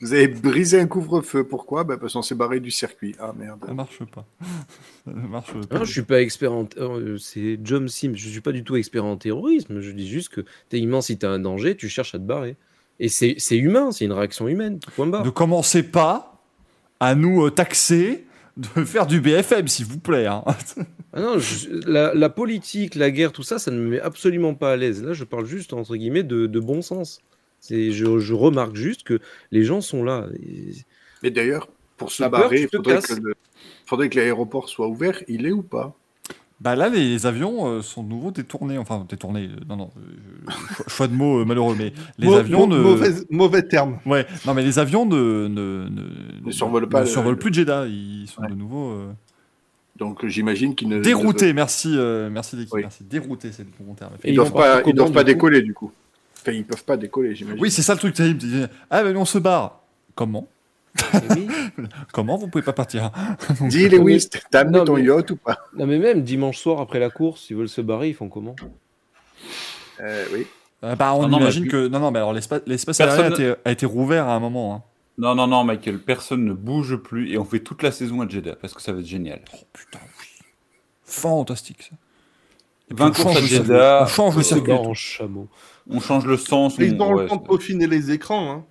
Vous 0.00 0.12
avez 0.14 0.28
brisé 0.28 0.80
un 0.80 0.86
couvre-feu, 0.86 1.44
pourquoi? 1.44 1.84
Bah 1.84 1.96
Parce 1.98 2.14
qu'on 2.14 2.22
s'est 2.22 2.34
barré 2.34 2.58
du 2.60 2.70
circuit. 2.70 3.14
Ah 3.20 3.32
merde. 3.38 3.62
Ça 3.66 3.74
marche 3.74 4.02
pas. 4.04 4.24
Ça 5.04 5.10
ne 5.12 5.26
marche 5.28 5.52
pas. 5.52 5.78
Non, 5.78 5.84
je 5.84 5.92
suis 5.92 6.02
pas 6.02 6.22
expert 6.22 6.52
en. 6.52 6.66
euh, 6.78 7.18
C'est 7.18 7.58
John 7.62 7.88
Sim. 7.88 8.12
Je 8.14 8.28
suis 8.28 8.40
pas 8.40 8.52
du 8.52 8.64
tout 8.64 8.76
expert 8.76 9.04
en 9.04 9.16
terrorisme. 9.16 9.80
Je 9.80 9.90
dis 9.90 10.08
juste 10.08 10.30
que 10.30 10.40
techniquement, 10.70 11.00
si 11.02 11.18
t'as 11.18 11.28
un 11.30 11.38
danger, 11.38 11.76
tu 11.76 11.88
cherches 11.88 12.14
à 12.14 12.18
te 12.18 12.24
barrer. 12.24 12.56
Et 13.00 13.08
c'est 13.08 13.34
c'est 13.38 13.56
humain, 13.58 13.90
c'est 13.92 14.04
une 14.06 14.12
réaction 14.12 14.48
humaine. 14.48 14.78
Point 14.96 15.08
barre. 15.08 15.24
Ne 15.24 15.30
commencez 15.30 15.82
pas 15.82 16.40
à 17.00 17.14
nous 17.14 17.44
euh, 17.46 17.50
taxer 17.50 18.24
de 18.56 18.84
faire 18.84 19.06
du 19.06 19.20
BFM, 19.20 19.66
s'il 19.68 19.86
vous 19.86 19.98
plaît. 19.98 20.26
hein. 20.26 20.44
Ah 21.14 21.20
non, 21.20 21.38
je- 21.38 21.68
la, 21.90 22.14
la 22.14 22.28
politique, 22.30 22.94
la 22.94 23.10
guerre, 23.10 23.32
tout 23.32 23.42
ça, 23.42 23.58
ça 23.58 23.70
ne 23.70 23.78
me 23.78 23.88
met 23.88 24.00
absolument 24.00 24.54
pas 24.54 24.72
à 24.72 24.76
l'aise. 24.76 25.02
Là, 25.02 25.12
je 25.12 25.24
parle 25.24 25.44
juste 25.46 25.72
entre 25.72 25.96
guillemets 25.96 26.22
de, 26.22 26.46
de 26.46 26.60
bon 26.60 26.80
sens. 26.82 27.20
C'est, 27.60 27.92
je, 27.92 28.18
je 28.18 28.34
remarque 28.34 28.74
juste 28.76 29.02
que 29.04 29.20
les 29.50 29.62
gens 29.62 29.80
sont 29.80 30.02
là. 30.04 30.26
Et- 30.42 30.72
Mais 31.22 31.30
d'ailleurs, 31.30 31.68
pour 31.96 32.10
se 32.10 32.22
barrer, 32.42 32.60
il 32.62 32.68
faudrait 33.86 34.08
que 34.08 34.16
l'aéroport 34.18 34.68
soit 34.68 34.88
ouvert. 34.88 35.22
Il 35.28 35.46
est 35.46 35.52
ou 35.52 35.62
pas? 35.62 35.94
Bah 36.62 36.76
là, 36.76 36.88
les 36.88 37.26
avions 37.26 37.66
euh, 37.66 37.82
sont 37.82 38.04
de 38.04 38.08
nouveau 38.08 38.30
détournés. 38.30 38.78
Enfin, 38.78 39.04
détournés. 39.08 39.46
euh, 39.52 39.64
non, 39.68 39.76
non. 39.76 39.90
euh, 39.96 40.52
cho- 40.76 40.84
choix 40.88 41.08
de 41.08 41.12
mots 41.14 41.40
euh, 41.40 41.44
malheureux, 41.44 41.74
mais 41.76 41.92
les 42.18 42.28
Mau- 42.28 42.34
avions 42.36 42.66
ne. 42.68 42.78
mauvais, 42.78 43.10
mauvais 43.30 43.62
terme. 43.62 43.98
Ouais, 44.06 44.26
non, 44.46 44.54
mais 44.54 44.62
les 44.62 44.78
avions 44.78 45.04
ne, 45.04 45.48
ne, 45.48 45.88
ne, 45.88 46.46
Ne 46.46 46.50
survolent 46.52 46.88
pas 46.88 47.00
ne 47.00 47.04
le- 47.06 47.10
survolent 47.10 47.32
le- 47.34 47.38
plus 47.40 47.52
Jeddah. 47.52 47.86
Ils 47.88 48.28
sont 48.28 48.42
Ouais. 48.42 48.48
de 48.48 48.54
nouveau 48.54 48.90
euh, 48.92 49.12
Donc 49.98 50.24
j'imagine 50.26 50.76
qu'ils 50.76 50.88
ne. 50.88 51.00
déroutés. 51.00 51.52
Merci, 51.52 51.94
euh, 51.96 52.30
merci 52.30 52.54
l'équipe. 52.54 52.74
Oui. 52.74 52.82
Merci. 52.82 53.02
Déroutés, 53.04 53.50
c'est 53.50 53.64
le 53.64 53.68
bon 53.84 53.94
terme. 53.94 54.12
Ils 54.22 54.30
ils 54.30 54.36
doivent 54.36 54.52
pas, 54.52 54.82
ils 54.86 54.94
doivent 54.94 55.10
pas 55.12 55.24
du 55.24 55.32
coup 55.32 55.34
décoller 55.48 55.62
du 55.62 55.74
coup. 55.74 55.90
Enfin, 56.40 56.52
ils 56.52 56.64
peuvent 56.64 56.84
pas 56.84 56.96
décoller, 56.96 57.34
j'imagine. 57.34 57.60
Oui, 57.60 57.70
c'est 57.72 57.82
ça 57.82 57.94
le 57.94 57.98
truc 57.98 58.14
terrible. 58.14 58.40
Ah, 58.88 59.02
ben 59.02 59.16
on 59.16 59.24
se 59.24 59.38
barre. 59.38 59.80
Comment? 60.14 60.46
Oui. 61.30 61.48
Comment 62.12 62.36
vous 62.36 62.48
pouvez 62.48 62.62
pas 62.64 62.72
partir 62.72 63.10
Dis 63.62 63.88
Lewis, 63.88 64.28
t'as 64.50 64.60
amené 64.60 64.78
Non, 64.78 64.84
ton 64.84 64.96
mais- 64.96 65.04
yacht 65.04 65.30
ou 65.30 65.36
pas 65.36 65.58
Non, 65.76 65.86
mais 65.86 65.98
même 65.98 66.22
dimanche 66.22 66.58
soir 66.58 66.80
après 66.80 66.98
la 66.98 67.10
course, 67.10 67.48
ils 67.50 67.56
veulent 67.56 67.68
se 67.68 67.80
barrer, 67.80 68.08
ils 68.10 68.14
font 68.14 68.28
comment 68.28 68.56
Euh, 70.00 70.24
Oui. 70.32 70.46
Euh, 70.84 70.94
Bah, 70.96 71.14
on 71.14 71.24
Ah 71.24 71.28
non, 71.28 71.38
imagine 71.38 71.68
que. 71.68 71.86
Non, 71.88 72.00
non, 72.00 72.10
mais 72.10 72.18
alors 72.18 72.32
l'espace 72.32 73.00
aérien 73.00 73.24
a 73.24 73.28
été, 73.30 73.54
a 73.64 73.70
été 73.70 73.86
rouvert 73.86 74.26
à 74.28 74.34
un 74.34 74.40
moment. 74.40 74.74
hein. 74.74 74.82
Non, 75.18 75.34
non, 75.34 75.46
non, 75.46 75.62
Michael, 75.62 75.98
personne 76.00 76.44
ne 76.44 76.52
bouge 76.54 76.96
plus 76.96 77.30
et 77.32 77.38
on 77.38 77.44
fait 77.44 77.60
toute 77.60 77.82
la 77.82 77.92
saison 77.92 78.20
à 78.22 78.28
Jeddah 78.28 78.56
parce 78.56 78.72
que 78.74 78.80
ça 78.82 78.92
va 78.92 79.00
être 79.00 79.06
génial. 79.06 79.40
Oh 79.54 79.58
putain, 79.72 79.98
oui. 80.20 80.26
Fantastique 81.04 81.82
ça. 81.82 81.94
Et 82.90 82.94
puis, 82.94 83.04
20 83.04 83.06
on 83.06 83.12
courses 83.12 83.22
change 83.22 83.36
à 83.36 83.40
le 83.40 83.46
circuit. 83.46 83.66
Jeddah, 83.68 84.02
On 84.02 84.06
change 84.06 84.36
le 84.36 84.42
circuit. 84.42 84.72
on 84.72 86.00
change 86.00 86.26
le 86.26 86.36
sens. 86.36 86.76
Ils 86.78 86.96
on- 87.00 87.02
ont 87.04 87.14
ouais, 87.14 87.22
le 87.24 87.28
temps 87.28 87.36
de 87.36 87.42
peaufiner 87.46 87.86
les 87.86 88.10
écrans. 88.10 88.50
Hein. 88.52 88.64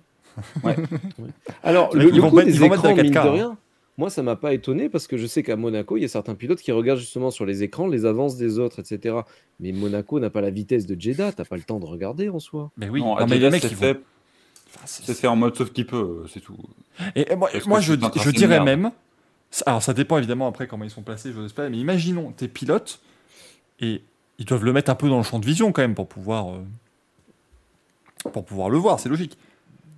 Alors, 1.62 1.94
le, 1.94 2.10
le 2.10 2.20
vont 2.20 2.30
coup 2.30 2.36
mettre- 2.36 2.48
des 2.48 2.54
ils 2.54 2.60
vont 2.60 2.68
mettre 2.70 2.84
écrans, 2.86 3.02
mine 3.02 3.12
4K, 3.12 3.22
de 3.24 3.28
hein. 3.28 3.32
rien, 3.32 3.56
moi, 3.98 4.08
ça 4.10 4.22
m'a 4.22 4.36
pas 4.36 4.54
étonné 4.54 4.88
parce 4.88 5.06
que 5.06 5.16
je 5.18 5.26
sais 5.26 5.42
qu'à 5.42 5.56
Monaco, 5.56 5.96
il 5.96 6.02
y 6.02 6.04
a 6.04 6.08
certains 6.08 6.34
pilotes 6.34 6.60
qui 6.60 6.72
regardent 6.72 6.98
justement 7.00 7.30
sur 7.30 7.44
les 7.44 7.62
écrans 7.62 7.86
les 7.86 8.06
avances 8.06 8.36
des 8.36 8.58
autres, 8.58 8.80
etc. 8.80 9.16
Mais 9.60 9.72
Monaco 9.72 10.18
n'a 10.18 10.30
pas 10.30 10.40
la 10.40 10.50
vitesse 10.50 10.86
de 10.86 10.98
Jeddah, 10.98 11.32
t'as 11.32 11.44
pas 11.44 11.56
le 11.56 11.62
temps 11.62 11.78
de 11.78 11.84
regarder 11.86 12.28
en 12.30 12.38
soi. 12.40 12.70
Mais 12.78 12.88
oui, 12.88 13.00
Non, 13.00 13.16
non, 13.18 13.26
mais 13.26 13.34
Jeddah, 13.34 13.46
les 13.46 13.50
mecs, 13.50 13.62
c'est 13.62 13.68
ils 13.68 13.74
vont. 13.76 13.80
fait, 13.80 14.00
Enfin, 14.74 14.80
c'est- 14.86 15.12
fait 15.14 15.26
en 15.26 15.36
mode 15.36 15.54
sauf 15.54 15.70
qui 15.72 15.84
peut, 15.84 16.24
c'est 16.32 16.40
tout. 16.40 16.56
Et, 17.14 17.30
et 17.32 17.36
moi, 17.36 17.50
je, 17.80 17.92
dirais 18.30 18.64
même. 18.64 18.90
Alors, 19.66 19.82
ça 19.82 19.92
dépend 19.92 20.16
évidemment 20.16 20.48
après 20.48 20.66
comment 20.66 20.84
ils 20.84 20.90
sont 20.90 21.02
placés, 21.02 21.30
je 21.36 21.46
sais 21.46 21.52
pas. 21.52 21.68
Mais 21.68 21.76
imaginons, 21.76 22.32
t'es 22.32 22.48
pilote 22.48 22.98
et 23.80 24.00
ils 24.38 24.46
doivent 24.46 24.64
le 24.64 24.72
mettre 24.72 24.90
un 24.90 24.94
peu 24.94 25.10
dans 25.10 25.18
le 25.18 25.22
champ 25.24 25.38
de 25.38 25.44
vision 25.44 25.70
quand 25.72 25.82
même 25.82 25.94
pour 25.94 26.08
pouvoir, 26.08 26.52
euh, 26.54 28.30
pour 28.32 28.44
pouvoir 28.46 28.70
le 28.70 28.78
voir, 28.78 28.98
c'est 28.98 29.08
logique. 29.10 29.36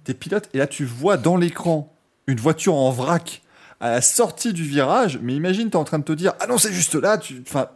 T'es 0.05 0.15
pilote 0.15 0.49
et 0.53 0.59
là 0.59 0.67
tu 0.67 0.85
vois 0.85 1.17
dans 1.17 1.37
l'écran 1.37 1.93
une 2.27 2.39
voiture 2.39 2.75
en 2.75 2.91
vrac 2.91 3.43
à 3.81 3.91
la 3.91 4.01
sortie 4.01 4.53
du 4.53 4.65
virage, 4.65 5.19
mais 5.23 5.35
imagine 5.35 5.71
t'es 5.71 5.77
en 5.77 5.85
train 5.85 5.99
de 5.99 6.05
te 6.05 6.13
dire 6.13 6.35
ah 6.41 6.47
non 6.47 6.59
c'est 6.59 6.73
juste 6.73 6.95
là, 6.95 7.19
tu, 7.19 7.43
enfin 7.47 7.69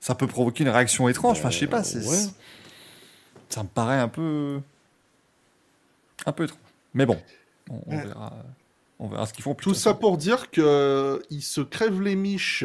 ça 0.00 0.14
peut 0.14 0.26
provoquer 0.26 0.64
une 0.64 0.70
réaction 0.70 1.08
étrange. 1.08 1.38
Enfin 1.38 1.50
je 1.50 1.60
sais 1.60 1.66
pas, 1.66 1.84
c'est, 1.84 2.04
ouais. 2.04 2.30
ça 3.48 3.62
me 3.62 3.68
paraît 3.68 3.98
un 3.98 4.08
peu, 4.08 4.60
un 6.26 6.32
peu 6.32 6.44
étrange. 6.44 6.60
Mais 6.94 7.06
bon, 7.06 7.18
on, 7.70 7.96
verra, 7.96 8.32
on 8.98 9.08
verra 9.08 9.26
ce 9.26 9.32
qu'ils 9.32 9.44
font. 9.44 9.54
Tout 9.54 9.74
ça 9.74 9.94
pour 9.94 10.18
dire 10.18 10.50
qu'ils 10.50 11.42
se 11.42 11.60
crèvent 11.60 12.02
les 12.02 12.16
miches 12.16 12.64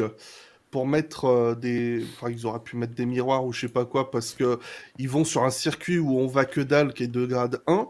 pour 0.70 0.86
mettre 0.86 1.24
euh, 1.26 1.54
des. 1.54 2.04
Enfin, 2.16 2.30
ils 2.30 2.46
auraient 2.46 2.60
pu 2.62 2.76
mettre 2.76 2.94
des 2.94 3.06
miroirs 3.06 3.44
ou 3.44 3.52
je 3.52 3.60
sais 3.62 3.68
pas 3.72 3.84
quoi, 3.84 4.10
parce 4.10 4.32
que 4.34 4.58
ils 4.98 5.08
vont 5.08 5.24
sur 5.24 5.44
un 5.44 5.50
circuit 5.50 5.98
où 5.98 6.18
on 6.18 6.26
va 6.26 6.44
que 6.44 6.60
dalle, 6.60 6.92
qui 6.92 7.04
est 7.04 7.08
de 7.08 7.24
grade 7.26 7.60
1. 7.66 7.86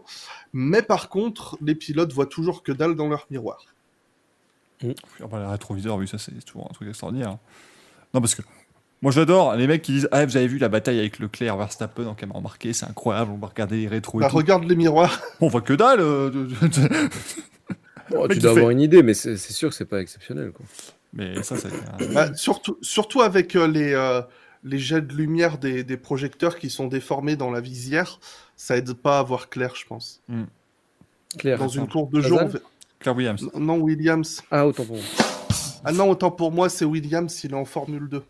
Mais 0.53 0.81
par 0.81 1.09
contre, 1.09 1.57
les 1.61 1.75
pilotes 1.75 2.13
voient 2.13 2.25
toujours 2.25 2.63
que 2.63 2.71
dalle 2.71 2.95
dans 2.95 3.07
leur 3.09 3.27
miroir. 3.29 3.65
Bah, 4.83 5.39
les 5.39 5.45
rétroviseurs, 5.45 5.97
oui, 5.97 6.07
ça 6.07 6.17
c'est 6.17 6.31
toujours 6.45 6.67
un 6.69 6.73
truc 6.73 6.87
extraordinaire. 6.87 7.37
Non, 8.13 8.21
parce 8.21 8.33
que 8.33 8.41
moi 9.01 9.11
j'adore 9.11 9.55
les 9.55 9.67
mecs 9.67 9.81
qui 9.81 9.91
disent 9.91 10.07
Ah, 10.13 10.25
vous 10.25 10.37
avez 10.37 10.47
vu 10.47 10.57
la 10.57 10.69
bataille 10.69 10.99
avec 10.99 11.19
Leclerc, 11.19 11.57
Verstappen 11.57 12.05
en 12.07 12.15
caméra 12.15 12.39
embarquée, 12.39 12.71
c'est 12.71 12.85
incroyable, 12.85 13.31
on 13.31 13.37
va 13.37 13.47
regarder 13.47 13.75
les 13.81 13.87
rétros 13.89 14.19
et 14.19 14.23
Bah, 14.23 14.29
tout. 14.29 14.37
regarde 14.37 14.63
les 14.63 14.75
miroirs. 14.77 15.19
On 15.41 15.49
voit 15.49 15.61
que 15.61 15.73
dalle 15.73 15.99
euh, 15.99 16.31
Oh, 18.15 18.27
tu 18.27 18.39
dois 18.39 18.53
fait- 18.53 18.57
avoir 18.57 18.71
une 18.71 18.81
idée, 18.81 19.03
mais 19.03 19.13
c'est 19.13 19.37
c'est 19.37 19.53
sûr 19.53 19.69
que 19.69 19.75
c'est 19.75 19.85
pas 19.85 20.01
exceptionnel. 20.01 20.51
Quoi. 20.51 20.65
Mais 21.13 21.41
ça, 21.43 21.55
c'est. 21.57 21.67
un- 21.67 22.13
Bah, 22.13 22.33
surtout, 22.35 22.77
surtout 22.81 23.21
avec 23.21 23.55
euh, 23.55 23.67
les, 23.67 23.93
euh, 23.93 24.21
les 24.63 24.77
jets 24.77 25.01
de 25.01 25.13
lumière 25.13 25.57
des, 25.57 25.83
des 25.83 25.97
projecteurs 25.97 26.57
qui 26.57 26.69
sont 26.69 26.87
déformés 26.87 27.35
dans 27.35 27.49
la 27.51 27.61
visière, 27.61 28.19
ça 28.55 28.77
aide 28.77 28.93
pas 28.93 29.19
à 29.19 29.23
voir 29.23 29.49
clair, 29.49 29.73
je 29.75 29.85
pense. 29.85 30.21
Claire. 31.37 31.57
Dans 31.59 31.67
une 31.67 31.87
course 31.87 32.11
de 32.11 32.21
jour, 32.21 32.39
on 32.43 32.51
Claire 32.99 33.15
Williams. 33.15 33.49
non 33.55 33.77
Williams. 33.79 34.41
Ah, 34.51 34.67
autant 34.67 34.85
pour 34.85 34.97
moi. 34.97 35.05
Ah 35.85 35.91
non, 35.93 36.09
autant 36.09 36.29
pour 36.31 36.51
moi, 36.51 36.67
c'est 36.69 36.85
Williams, 36.85 37.43
il 37.43 37.51
est 37.51 37.55
en 37.55 37.65
Formule 37.65 38.09
2. 38.09 38.23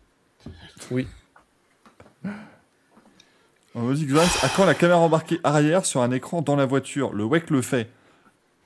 On 3.74 3.82
me 3.82 3.94
dit 3.94 4.06
que 4.06 4.12
Vance, 4.12 4.42
à 4.42 4.48
quand 4.48 4.64
la 4.64 4.74
caméra 4.74 4.98
embarquée 4.98 5.38
arrière 5.44 5.84
sur 5.86 6.02
un 6.02 6.10
écran 6.10 6.42
dans 6.42 6.56
la 6.56 6.66
voiture? 6.66 7.12
Le 7.12 7.24
WEC 7.24 7.50
le 7.50 7.62
fait. 7.62 7.88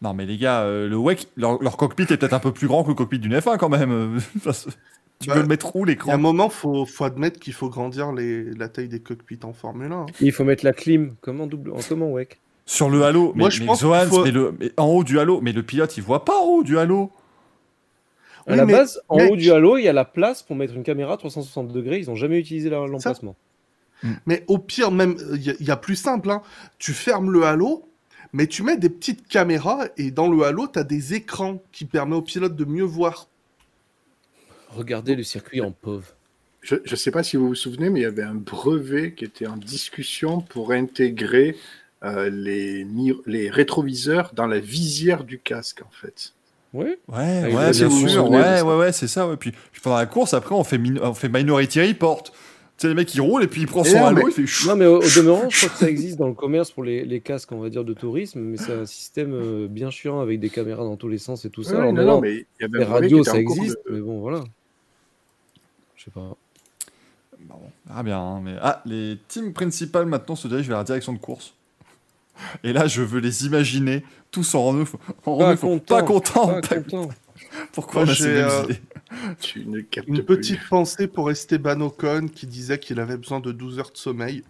Non, 0.05 0.15
mais 0.15 0.27
les 0.27 0.37
gars, 0.37 0.61
euh, 0.61 0.89
le 0.89 0.97
WEC, 0.97 1.27
leur, 1.37 1.61
leur 1.63 1.77
cockpit 1.77 2.03
est 2.05 2.17
peut-être 2.19 2.35
un 2.35 2.39
peu 2.39 2.53
plus 2.53 2.67
grand 2.69 2.85
que 2.85 2.89
le 2.91 2.95
cockpit 2.95 3.19
d'une 3.19 3.35
F1 3.37 3.57
quand 3.57 3.69
même. 3.71 4.21
Tu 5.21 5.29
Bah, 5.29 5.37
veux 5.37 5.43
le 5.43 5.49
mettre 5.49 5.75
où 5.77 5.79
y 5.79 5.83
a 5.83 5.85
un 5.85 5.87
l'écran 5.87 6.19
moment, 6.19 6.49
faut, 6.51 6.85
faut 6.85 7.05
admettre 7.05 7.39
qu'il 7.39 7.53
faut 7.53 7.69
grandir 7.71 8.13
les, 8.13 8.53
la 8.55 8.69
taille 8.69 8.89
des 8.89 8.99
cockpits 9.01 9.39
en 9.45 9.53
Formule 9.53 9.93
1. 9.93 9.95
hein. 9.95 10.07
Il 10.21 10.33
faut 10.33 10.43
mettre 10.45 10.65
la 10.65 10.73
clim. 10.73 11.15
Comment 11.21 11.47
double 11.47 11.71
en 11.71 11.77
comment 11.89 12.11
Weck 12.11 12.41
Sur 12.67 12.91
le 12.91 13.05
halo. 13.05 13.33
Mais, 13.35 13.43
Moi, 13.43 13.51
je 13.51 13.61
mais 13.61 13.67
pense 13.67 13.81
faut- 13.81 14.25
mais 14.25 14.33
le, 14.33 14.55
mais 14.59 14.73
en 14.77 14.87
haut 14.87 15.05
du 15.05 15.19
halo. 15.21 15.41
Mais 15.41 15.53
le 15.53 15.63
pilote, 15.63 15.97
il 15.97 16.03
voit 16.03 16.25
pas 16.25 16.37
en 16.37 16.45
haut 16.47 16.63
du 16.65 16.79
halo. 16.79 17.11
À 18.47 18.51
Oui, 18.51 18.57
la 18.59 18.67
mais- 18.67 18.73
base, 18.73 19.01
en 19.09 19.19
haut 19.25 19.37
du 19.37 19.51
halo, 19.53 19.79
il 19.79 19.85
y 19.85 19.89
a 19.89 19.93
la 19.93 20.05
place 20.05 20.43
pour 20.43 20.57
mettre 20.57 20.75
une 20.75 20.83
caméra 20.83 21.17
360 21.17 21.69
degrés. 21.69 21.99
Ils 22.01 22.11
ont 22.11 22.17
jamais 22.17 22.39
utilisé 22.41 22.69
la- 22.69 22.85
l'emplacement. 22.87 23.37
Mais 24.27 24.45
au 24.49 24.59
pire, 24.59 24.91
même, 24.91 25.15
il 25.33 25.43
y, 25.43 25.51
a- 25.51 25.55
y 25.61 25.71
a 25.71 25.77
plus 25.77 25.97
simple. 25.97 26.29
hein. 26.31 26.43
Tu 26.79 26.93
fermes 26.93 27.31
le 27.31 27.45
halo, 27.45 27.89
mais 28.35 28.49
tu 28.49 28.65
mets 28.65 28.77
des 28.77 28.91
petites 28.91 29.29
caméras, 29.29 29.87
et 29.97 30.11
dans 30.11 30.29
le 30.29 30.43
halo, 30.43 30.67
tu 30.67 30.81
as 30.81 30.83
des 30.83 31.15
écrans 31.15 31.63
qui 31.71 31.85
permettent 31.85 32.19
au 32.19 32.23
pilote 32.23 32.57
de 32.57 32.65
mieux 32.65 32.83
voir. 32.83 33.29
Regardez 34.71 35.15
le 35.15 35.23
circuit 35.23 35.61
en 35.61 35.71
POV. 35.71 36.03
Je 36.63 36.77
ne 36.91 36.97
sais 36.97 37.13
pas 37.13 37.23
si 37.23 37.37
vous 37.37 37.47
vous 37.47 37.55
souvenez, 37.55 37.91
mais 37.91 38.01
il 38.01 38.03
y 38.03 38.07
avait 38.07 38.25
un 38.25 38.35
brevet 38.35 39.15
qui 39.15 39.25
était 39.25 39.47
en 39.47 39.57
discussion 39.57 40.41
pour 40.41 40.73
intégrer 40.73 41.57
euh, 42.03 42.29
les, 42.29 43.51
rétroviseurs 43.51 44.33
dans 44.35 44.49
la 44.49 44.59
visière 44.59 45.23
du 45.23 45.39
casque, 45.39 45.83
en 45.83 45.93
fait. 45.93 46.33
Oui. 46.73 46.87
Ouais, 46.87 46.97
Ah, 47.09 47.43
ouais, 47.43 47.51
doit 47.51 47.71
bien 47.71 48.09
sûr. 48.09 48.29
Ouais, 48.29 48.63
ouais, 48.63 48.77
ouais, 48.77 48.93
c'est 48.93 49.07
ça. 49.07 49.29
Ouais. 49.29 49.37
Puis, 49.37 49.53
puis 49.53 49.81
pendant 49.81 49.99
la 49.99 50.07
course, 50.07 50.35
après, 50.35 50.57
on 50.57 50.65
fait, 50.65 50.81
on 51.01 51.15
fait 51.15 51.29
Minority 51.29 51.87
Report. 51.87 52.25
Tu 52.77 52.83
sais, 52.83 52.89
les 52.89 52.95
mecs, 52.95 53.15
ils 53.15 53.21
roulent 53.21 53.45
et 53.45 53.47
puis 53.47 53.61
il 53.61 53.67
prend 53.69 53.85
Et 53.85 53.89
son 53.91 53.99
non, 54.01 54.07
halo, 54.07 54.17
mais- 54.17 54.31
il 54.31 54.33
fait 54.33 54.47
chou. 54.47 54.69
Non, 54.69 54.75
mais 54.77 54.87
au, 54.87 54.97
au 54.97 55.01
demeurant, 55.17 55.49
je 55.49 55.57
crois 55.59 55.69
que 55.69 55.77
ça 55.77 55.89
existe 55.89 56.19
dans 56.19 56.27
le 56.27 56.35
commerce 56.35 56.73
pour 56.73 56.83
les, 56.83 57.05
les 57.05 57.21
casques, 57.21 57.53
on 57.53 57.61
va 57.61 57.71
dire, 57.71 57.85
de 57.85 57.95
tourisme, 57.95 58.41
mais 58.41 58.57
c'est 58.57 58.73
un 58.73 58.85
système 58.87 59.33
euh, 59.33 59.69
bien 59.69 59.91
chiant 59.91 60.19
avec 60.21 60.41
des 60.41 60.51
caméras 60.51 60.83
dans 60.83 60.97
tous 60.97 61.09
les 61.09 61.19
sens 61.19 61.45
et 61.45 61.51
tout 61.51 61.63
ça. 61.63 61.75
Ouais, 61.77 61.89
Alors 61.89 61.93
non, 62.17 62.21
mais 62.21 62.35
il 62.35 62.63
y 62.63 62.65
avait 62.65 62.79
les 62.79 62.85
radios, 62.85 63.23
ça 63.23 63.35
de- 63.35 63.39
existe, 63.39 63.79
mais 63.89 64.01
bon, 64.01 64.19
voilà. 64.21 64.43
Je 65.97 66.05
sais 66.05 66.11
pas. 66.11 66.37
Ah 67.89 68.03
bien, 68.03 68.19
hein, 68.19 68.41
mais... 68.43 68.55
Ah, 68.61 68.83
les 68.87 69.19
teams 69.29 69.53
principales 69.53 70.07
maintenant 70.07 70.35
se 70.35 70.49
dirigent 70.49 70.69
vers 70.69 70.79
la 70.79 70.85
direction 70.85 71.13
de 71.13 71.19
course. 71.19 71.55
Et 72.65 72.73
là, 72.73 72.87
je 72.89 73.03
veux 73.03 73.21
les 73.21 73.47
imaginer 73.47 74.03
tous 74.33 74.55
en 74.57 74.65
reneuf. 74.65 74.97
En 75.27 75.39
Pas 75.39 75.57
content, 75.57 75.95
pas 75.95 76.03
content. 76.03 76.47
Pas 76.49 76.61
pas- 76.63 76.75
content. 76.81 77.09
Pourquoi 77.73 78.05
j'ai, 78.07 78.27
euh, 78.43 78.63
Tu 79.41 79.65
ne 79.67 79.81
captes 79.81 80.09
Une 80.09 80.23
plus. 80.25 80.37
petite 80.37 80.69
pensée 80.69 81.07
pour 81.07 81.31
Esteban 81.31 81.81
Ocon 81.81 82.29
qui 82.29 82.47
disait 82.47 82.79
qu'il 82.79 83.01
avait 83.01 83.17
besoin 83.17 83.41
de 83.41 83.53
12 83.53 83.79
heures 83.79 83.91
de 83.91 83.97
sommeil. 83.97 84.43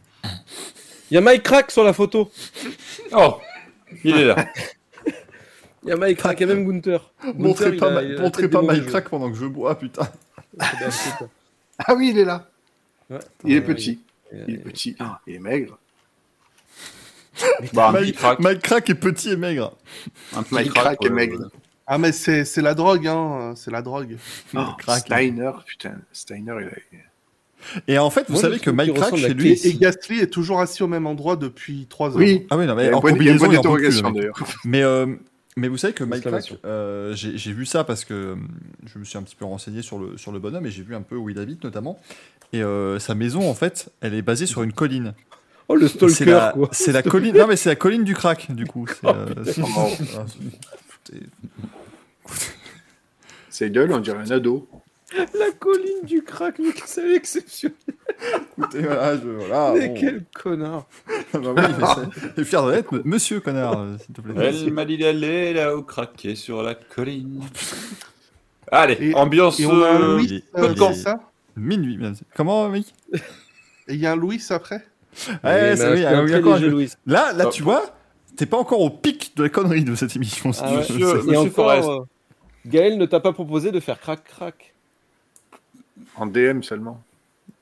Il 1.10 1.14
y 1.14 1.16
a 1.16 1.20
Mike 1.20 1.42
Crack 1.42 1.70
sur 1.70 1.84
la 1.84 1.92
photo. 1.92 2.30
Oh, 3.12 3.38
il 4.04 4.16
est 4.16 4.24
là. 4.24 4.48
Il 5.86 5.90
y 5.90 5.92
a 5.92 5.96
Mike 5.98 6.16
Crack, 6.16 6.40
il 6.40 6.48
y 6.48 6.50
a 6.50 6.54
même 6.54 6.66
Gunther. 6.66 7.12
Montrez 7.36 7.72
Gunther, 7.72 7.94
pas, 7.94 8.02
il 8.02 8.16
a- 8.16 8.20
montrez 8.22 8.48
Mike 8.48 8.86
Crack 8.86 9.10
pendant 9.10 9.30
que 9.30 9.36
je 9.36 9.44
bois, 9.44 9.78
putain. 9.78 10.08
Ah 11.78 11.94
oui, 11.94 12.08
il 12.14 12.18
est 12.20 12.24
là. 12.24 12.48
Ouais. 13.10 13.18
Il 13.44 13.52
est 13.52 13.60
petit. 13.60 14.00
il- 14.32 14.44
Il 14.48 14.54
est 14.54 14.58
petit. 14.60 14.96
Ah, 14.98 15.20
il 15.26 15.34
est 15.34 15.38
maigre. 15.38 15.76
Bah, 17.74 17.90
Mike, 17.92 18.16
crack. 18.16 18.38
Mike 18.38 18.62
Crack 18.62 18.88
est 18.88 18.94
petit 18.94 19.30
et 19.32 19.36
maigre. 19.36 19.76
Un 20.34 20.42
Mike 20.52 20.70
crack, 20.70 20.84
Crack 20.84 21.04
est 21.04 21.10
maigre. 21.10 21.50
Ah, 21.86 21.98
mais 21.98 22.12
c'est 22.12 22.44
c'est 22.44 22.62
la 22.62 22.74
drogue, 22.74 23.06
hein. 23.06 23.52
C'est 23.56 23.70
la 23.70 23.82
drogue. 23.82 24.16
Oh, 24.54 24.60
Crack. 24.78 25.00
Steiner, 25.00 25.50
putain. 25.66 25.94
Steiner, 26.12 26.54
il 26.60 26.66
a... 26.68 27.00
Et 27.88 27.98
en 27.98 28.10
fait, 28.10 28.24
vous 28.28 28.34
Moi, 28.34 28.42
savez 28.42 28.58
que 28.58 28.68
Mike 28.70 28.92
Crack, 28.94 29.16
chez 29.16 29.32
lui. 29.32 29.50
Casey. 29.54 29.68
Et 29.70 29.74
Gasly 29.74 30.20
est 30.20 30.26
toujours 30.26 30.60
assis 30.60 30.82
au 30.82 30.86
même 30.86 31.06
endroit 31.06 31.36
depuis 31.36 31.86
3 31.88 32.10
heures. 32.10 32.16
Oui, 32.16 32.46
Ah 32.50 32.58
oui, 32.58 32.66
non, 32.66 32.78
il 32.78 32.84
y 32.84 32.88
mais 32.88 32.90
a 32.90 32.94
en 32.94 32.98
un 32.98 33.00
point, 33.00 33.10
il 33.12 33.22
y 33.24 33.28
a 33.30 33.32
un 33.32 33.38
combinaison, 33.38 33.52
il 33.52 33.68
en 33.68 33.74
plus, 33.74 34.02
d'ailleurs. 34.02 34.34
Mais, 34.64 34.82
euh, 34.82 35.06
mais 35.56 35.68
vous 35.68 35.78
savez 35.78 35.94
que 35.94 36.04
Mike 36.04 36.24
Crack, 36.24 36.52
euh, 36.66 37.14
j'ai 37.14 37.38
j'ai 37.38 37.52
vu 37.52 37.64
ça 37.64 37.84
parce 37.84 38.04
que 38.04 38.12
euh, 38.12 38.34
je 38.84 38.98
me 38.98 39.04
suis 39.04 39.16
un 39.16 39.22
petit 39.22 39.36
peu 39.36 39.44
renseigné 39.46 39.80
sur 39.80 39.98
le, 39.98 40.18
sur 40.18 40.30
le 40.32 40.40
bonhomme 40.40 40.66
et 40.66 40.70
j'ai 40.70 40.82
vu 40.82 40.94
un 40.94 41.00
peu 41.02 41.16
où 41.16 41.30
il 41.30 41.38
habite 41.38 41.64
notamment. 41.64 41.98
Et 42.52 42.62
euh, 42.62 42.98
sa 42.98 43.14
maison, 43.14 43.48
en 43.48 43.54
fait, 43.54 43.88
elle 44.02 44.12
est 44.14 44.22
basée 44.22 44.46
sur 44.46 44.62
une 44.62 44.72
colline. 44.72 45.14
Oh, 45.68 45.74
le 45.76 45.88
C'est 45.88 45.94
stalker, 46.10 46.24
la, 46.32 46.52
quoi. 46.54 46.68
c'est 46.72 46.92
la 46.92 47.02
colline. 47.02 47.34
Non, 47.34 47.46
mais 47.46 47.56
c'est 47.56 47.70
la 47.70 47.76
colline 47.76 48.04
du 48.04 48.12
crack, 48.14 48.52
du 48.52 48.66
coup. 48.66 48.86
C'est, 48.88 49.06
euh, 49.08 49.26
c'est- 49.46 49.62
Oh, 49.62 49.66
Ah, 49.76 49.88
c'est- 50.28 50.38
C'est 53.50 53.70
gueule, 53.70 53.92
on 53.92 54.00
dirait 54.00 54.18
un 54.18 54.30
ado. 54.30 54.68
La 55.16 55.52
colline 55.58 56.02
du 56.04 56.22
crack, 56.22 56.58
mais 56.58 56.70
c'est 56.86 57.14
exceptionnel. 57.14 57.76
écoutez, 58.58 58.80
voilà, 58.82 59.16
je- 59.16 59.28
voilà, 59.28 59.72
mais 59.76 59.88
bon. 59.88 59.94
quel 60.00 60.24
connard. 60.42 60.86
Ah 61.32 61.38
bah 61.38 61.54
oui, 61.56 62.44
fier 62.44 62.64
de 62.66 62.70
l'être, 62.72 62.92
m- 62.92 63.02
monsieur 63.04 63.38
connard, 63.40 63.86
s'il 64.04 64.12
te 64.14 64.20
plaît. 64.20 64.34
Elle 64.36 64.72
m'a 64.72 64.84
dit 64.84 64.98
d'aller 64.98 65.52
là 65.52 65.76
où 65.76 65.82
craquer 65.82 66.34
sur 66.34 66.62
la 66.64 66.74
colline. 66.74 67.42
Allez, 68.72 69.10
Et- 69.10 69.14
ambiance. 69.14 69.60
Et 69.60 69.66
on 69.66 69.82
a 69.82 69.90
un 69.90 70.00
euh, 70.02 70.16
Louis, 70.16 70.42
euh, 70.56 70.92
ça 70.94 71.20
Minuit, 71.56 71.96
bien 71.96 72.12
sûr. 72.14 72.26
Comment, 72.34 72.68
mec 72.68 72.86
Et 73.86 73.94
il 73.94 74.00
y 74.00 74.06
a 74.06 74.12
un 74.12 74.16
Louis 74.16 74.42
après? 74.50 74.84
Ouais, 75.44 75.70
Oui, 75.70 75.76
c'est 75.76 75.92
oui, 75.92 76.04
ah 76.04 76.22
oui. 76.24 76.60
Louis. 76.68 76.90
Là, 77.06 77.32
là, 77.34 77.44
Oh. 77.46 77.50
tu 77.50 77.62
vois, 77.62 77.93
t'es 78.36 78.46
pas 78.46 78.56
encore 78.58 78.80
au 78.80 78.90
pic 78.90 79.36
de 79.36 79.42
la 79.44 79.48
connerie 79.48 79.84
de 79.84 79.94
cette 79.94 80.14
émission. 80.16 80.52
si 80.52 80.60
Ah 80.64 80.70
ouais. 80.70 80.76
Monsieur- 80.78 80.96
Et 80.96 81.14
Monsieur 81.14 81.38
encore, 81.38 81.52
Forest. 81.54 81.88
euh, 81.88 82.00
Gaël 82.66 82.98
ne 82.98 83.06
t'a 83.06 83.20
pas 83.20 83.32
proposé 83.32 83.72
de 83.72 83.80
faire 83.80 84.00
crac 84.00 84.24
crac. 84.24 84.72
En 86.16 86.26
DM 86.26 86.62
seulement. 86.62 87.00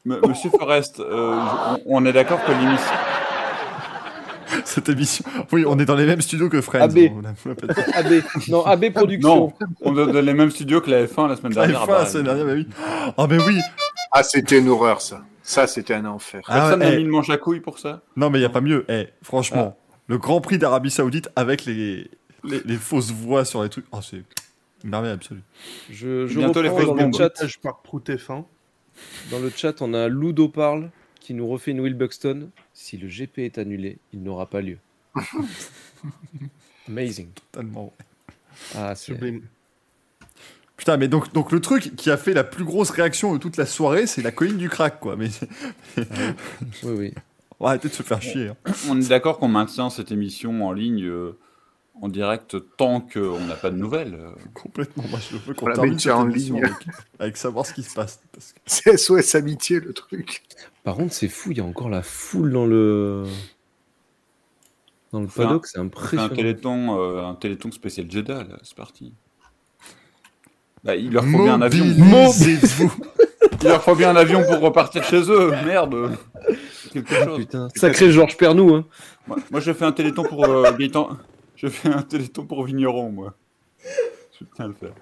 M- 0.06 0.20
Monsieur 0.26 0.50
Forest, 0.50 1.00
euh, 1.00 1.38
on, 1.86 2.04
est 2.06 2.12
d'accord 2.12 2.42
que 2.44 2.50
l'émission. 2.52 2.92
Cette 4.64 4.88
émission. 4.88 5.24
Oui, 5.52 5.64
on 5.66 5.78
est 5.78 5.84
dans 5.84 5.94
les 5.94 6.06
mêmes 6.06 6.20
studios 6.20 6.48
que 6.48 6.60
Friends. 6.60 6.82
AB. 6.82 6.98
On 7.14 7.20
l'a- 7.20 7.34
l'a 8.02 8.20
non, 8.48 8.64
AB 8.66 8.90
Productions. 8.92 9.36
Non, 9.36 9.52
on 9.82 9.96
est 10.08 10.12
dans 10.12 10.20
les 10.20 10.34
mêmes 10.34 10.50
studios 10.50 10.80
que 10.80 10.90
la 10.90 11.06
F1 11.06 11.28
la 11.28 11.36
semaine 11.36 11.52
Ah, 11.56 11.66
dernière. 11.66 11.80
la 11.80 11.86
bah, 11.86 12.06
semaine 12.06 12.24
dernière, 12.24 12.46
bah 12.46 12.52
oui. 12.54 12.66
Ah, 13.16 13.26
mais 13.28 13.38
oui. 13.42 13.58
Ah, 14.12 14.22
c'était 14.22 14.58
une 14.58 14.68
horreur, 14.68 15.00
ça. 15.00 15.22
Ça, 15.42 15.66
c'était 15.66 15.94
un 15.94 16.04
enfer. 16.06 16.42
Ah, 16.48 16.54
Personne 16.54 16.80
n'a 16.80 16.92
eh. 16.92 16.96
mis 16.96 17.02
une 17.02 17.08
manche 17.08 17.30
à 17.30 17.36
couilles 17.38 17.60
pour 17.60 17.78
ça? 17.78 18.00
Non, 18.16 18.30
mais 18.30 18.38
il 18.38 18.42
n'y 18.42 18.46
a 18.46 18.50
pas 18.50 18.60
mieux. 18.60 18.84
Eh, 18.88 19.08
franchement, 19.22 19.76
le 20.08 20.18
Grand 20.18 20.40
Prix 20.40 20.58
d'Arabie 20.58 20.90
Saoudite 20.90 21.30
avec 21.36 21.64
les, 21.64 22.10
les, 22.44 22.60
les 22.64 22.76
fausses 22.76 23.10
voix 23.10 23.44
sur 23.44 23.62
les 23.62 23.68
trucs. 23.68 23.86
Oh, 23.92 24.00
c'est 24.02 24.22
une 24.84 24.90
merveille 24.90 25.12
absolue. 25.12 25.42
Je, 25.90 26.26
je 26.26 26.38
Bientôt 26.38 26.62
les 26.62 26.70
fausses 26.70 26.86
dans 26.86 26.94
le 26.94 27.12
chat. 27.12 27.46
Je 27.46 27.58
par 27.58 27.82
Prout 27.82 28.08
F1. 28.08 28.44
Dans 29.30 29.38
le 29.38 29.50
chat, 29.50 29.80
on 29.80 29.94
a 29.94 30.08
Ludo 30.08 30.48
parle 30.48 30.90
qui 31.20 31.34
nous 31.34 31.48
refait 31.48 31.70
une 31.70 31.80
Will 31.80 31.94
Buxton. 31.94 32.50
Si 32.74 32.96
le 32.96 33.08
GP 33.08 33.38
est 33.38 33.58
annulé, 33.58 33.98
il 34.12 34.22
n'aura 34.22 34.46
pas 34.46 34.60
lieu. 34.60 34.78
Amazing. 36.88 37.28
Tellement. 37.52 37.92
Ah, 38.74 38.94
c'est... 38.94 39.12
Sublime. 39.12 39.42
Putain, 40.76 40.96
mais 40.96 41.06
donc, 41.06 41.32
donc 41.32 41.52
le 41.52 41.60
truc 41.60 41.94
qui 41.94 42.10
a 42.10 42.16
fait 42.16 42.34
la 42.34 42.42
plus 42.42 42.64
grosse 42.64 42.90
réaction 42.90 43.32
de 43.32 43.38
toute 43.38 43.56
la 43.56 43.66
soirée, 43.66 44.08
c'est 44.08 44.22
la 44.22 44.32
colline 44.32 44.56
du 44.56 44.68
crack, 44.68 44.98
quoi. 44.98 45.16
Mais 45.16 45.28
Oui, 46.82 46.92
oui. 46.96 47.14
On 47.62 47.66
va 47.66 47.70
arrêter 47.70 47.88
de 47.88 47.94
se 47.94 48.02
faire 48.02 48.20
chier. 48.20 48.48
hein. 48.48 48.56
On 48.90 49.00
est 49.00 49.08
d'accord 49.08 49.38
qu'on 49.38 49.46
maintient 49.48 49.88
cette 49.88 50.10
émission 50.10 50.66
en 50.66 50.72
ligne 50.72 51.04
euh, 51.04 51.38
en 52.00 52.08
direct 52.08 52.56
tant 52.76 53.00
qu'on 53.00 53.38
n'a 53.40 53.54
pas 53.54 53.70
de 53.70 53.76
nouvelles. 53.76 54.14
euh. 54.14 54.32
Complètement. 54.52 55.04
Moi, 55.08 55.20
je 55.30 55.36
veux 55.36 55.54
qu'on 55.54 55.66
On 55.66 55.68
la 55.68 55.74
termine 55.76 55.98
cette 55.98 56.12
en 56.12 56.24
ligne. 56.26 56.56
avec, 56.64 56.74
avec 57.20 57.36
savoir 57.36 57.64
ce 57.64 57.72
qui 57.72 57.84
se 57.84 57.94
passe. 57.94 58.20
Parce 58.32 58.52
que- 58.52 58.58
C'est 58.66 58.96
SOS 58.96 59.36
Amitié, 59.36 59.78
le 59.78 59.92
truc. 59.92 60.42
Par 60.82 60.96
contre, 60.96 61.12
c'est 61.14 61.28
fou, 61.28 61.52
il 61.52 61.58
y 61.58 61.60
a 61.60 61.64
encore 61.64 61.88
la 61.88 62.02
foule 62.02 62.50
dans 62.52 62.66
le... 62.66 63.24
Dans 65.12 65.20
le 65.20 65.26
paddock, 65.26 65.66
c'est 65.66 65.74
C'est 65.74 65.78
un 65.78 65.84
impressionnant. 65.84 66.34
téléthon, 66.34 66.98
euh, 67.00 67.24
un 67.26 67.34
téléthon 67.34 67.70
spécial 67.70 68.10
Jeddah, 68.10 68.44
là, 68.44 68.58
c'est 68.62 68.74
parti. 68.76 69.12
Bah, 70.82 70.96
il 70.96 71.12
leur 71.12 71.24
faut 71.24 71.44
bien 71.44 71.54
un 71.54 71.62
avion. 71.62 71.84
Mobilisez-vous. 71.84 72.92
Il 73.60 73.68
leur 73.68 73.82
faut 73.84 73.94
bien 73.94 74.10
un 74.10 74.16
avion 74.16 74.42
pour 74.42 74.58
repartir 74.58 75.04
chez 75.04 75.20
eux, 75.30 75.50
merde. 75.64 76.16
Quelque 76.92 77.14
chose. 77.14 77.38
Putain, 77.38 77.68
sacré 77.74 78.10
Georges 78.12 78.36
Pernou, 78.36 78.74
hein. 78.74 78.84
Moi, 79.26 79.38
moi, 79.50 79.60
je 79.60 79.72
fais 79.72 79.84
un 79.84 79.92
téléthon 79.92 80.24
pour 80.24 80.44
euh, 80.44 80.70
Gaëtan. 80.72 81.16
Je 81.56 81.68
fais 81.68 81.88
un 81.88 82.02
téléthon 82.02 82.44
pour 82.44 82.64
Vigneron, 82.64 83.10
moi. 83.10 83.34
Je 84.38 84.44
tiens 84.54 84.64
à 84.66 84.68
le 84.68 84.74
faire. 84.74 84.92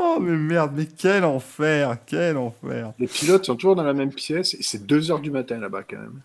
Oh, 0.00 0.18
mais 0.20 0.36
merde, 0.36 0.72
mais 0.76 0.86
quel 0.86 1.24
enfer, 1.24 1.96
quel 2.06 2.36
enfer. 2.36 2.92
Les 2.98 3.06
pilotes 3.08 3.46
sont 3.46 3.56
toujours 3.56 3.74
dans 3.74 3.82
la 3.82 3.94
même 3.94 4.12
pièce 4.12 4.54
et 4.54 4.62
c'est 4.62 4.86
2h 4.86 5.20
du 5.20 5.30
matin 5.30 5.58
là-bas 5.58 5.82
quand 5.88 5.96
même. 5.98 6.20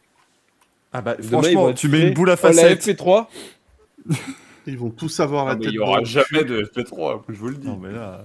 Ah 0.92 1.01
bah, 1.01 1.16
Demain, 1.17 1.42
franchement, 1.42 1.74
tu 1.74 1.88
mets 1.88 2.01
une 2.08 2.14
boule 2.14 2.30
à 2.30 2.33
Oh, 2.33 2.45
la 2.48 2.53
facettes. 2.53 2.85
FP3 2.85 3.25
Ils 4.67 4.77
vont 4.77 4.92
tous 4.92 5.19
avoir 5.19 5.45
la 5.45 5.51
Ah, 5.51 5.56
mais 5.56 5.61
tête. 5.66 5.74
il 5.74 5.77
n'y 5.77 5.83
aura 5.83 6.03
jamais 6.03 6.43
de 6.43 6.61
FP3, 6.64 7.22
je 7.30 7.33
vous 7.35 7.48
le 7.50 7.56
dis. 7.56 7.67
Non, 7.67 7.77
mais 7.82 7.92
là, 7.92 8.22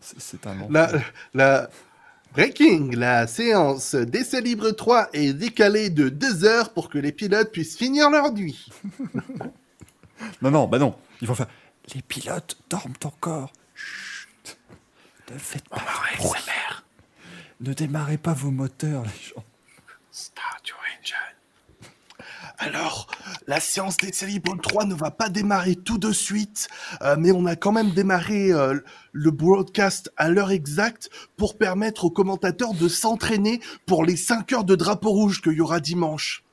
c'est 0.00 0.20
c'est 0.20 0.46
un 0.46 0.60
enfer. 0.60 0.68
La, 0.70 0.90
la... 1.34 1.70
Breaking, 2.32 2.90
la 2.92 3.26
séance 3.26 3.94
d'essai 3.96 4.40
libre 4.40 4.70
3 4.70 5.10
est 5.12 5.32
décalée 5.32 5.90
de 5.90 6.08
2 6.08 6.44
heures 6.44 6.72
pour 6.72 6.88
que 6.88 6.98
les 6.98 7.10
pilotes 7.10 7.50
puissent 7.50 7.76
finir 7.76 8.10
leur 8.10 8.32
nuit. 8.32 8.66
Non, 10.42 10.50
non, 10.50 10.66
bah 10.66 10.78
non. 10.78 10.94
Il 11.22 11.26
faut 11.26 11.34
faire. 11.34 11.48
Les 11.94 12.02
pilotes 12.02 12.58
dorment 12.68 12.92
encore. 13.04 13.50
Chut. 13.74 14.58
Ne 15.30 15.38
faites 15.38 15.66
pas 15.68 15.78
de 15.78 16.18
bruit. 16.18 16.42
Ne 17.60 17.72
démarrez 17.72 18.18
pas 18.18 18.34
vos 18.34 18.50
moteurs, 18.50 19.02
les 19.04 19.28
gens. 19.28 19.44
Start 20.12 20.68
your 20.68 20.78
engine. 21.00 21.29
Alors, 22.62 23.06
la 23.46 23.58
séance 23.58 23.96
d'essai 23.96 24.26
libre 24.26 24.54
3 24.54 24.84
ne 24.84 24.94
va 24.94 25.10
pas 25.10 25.30
démarrer 25.30 25.76
tout 25.76 25.96
de 25.96 26.12
suite, 26.12 26.68
euh, 27.00 27.16
mais 27.18 27.32
on 27.32 27.46
a 27.46 27.56
quand 27.56 27.72
même 27.72 27.92
démarré 27.92 28.52
euh, 28.52 28.78
le 29.12 29.30
broadcast 29.30 30.12
à 30.18 30.28
l'heure 30.28 30.50
exacte 30.50 31.08
pour 31.38 31.56
permettre 31.56 32.04
aux 32.04 32.10
commentateurs 32.10 32.74
de 32.74 32.86
s'entraîner 32.86 33.60
pour 33.86 34.04
les 34.04 34.14
5 34.14 34.52
heures 34.52 34.64
de 34.64 34.76
drapeau 34.76 35.08
rouge 35.08 35.40
qu'il 35.40 35.54
y 35.54 35.62
aura 35.62 35.80
dimanche. 35.80 36.44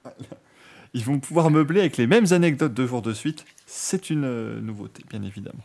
Ils 0.94 1.04
vont 1.04 1.20
pouvoir 1.20 1.52
meubler 1.52 1.82
avec 1.82 1.98
les 1.98 2.08
mêmes 2.08 2.28
anecdotes 2.32 2.74
deux 2.74 2.88
jours 2.88 3.02
de 3.02 3.14
suite. 3.14 3.44
C'est 3.66 4.10
une 4.10 4.24
euh, 4.24 4.62
nouveauté, 4.62 5.04
bien 5.10 5.22
évidemment. 5.24 5.64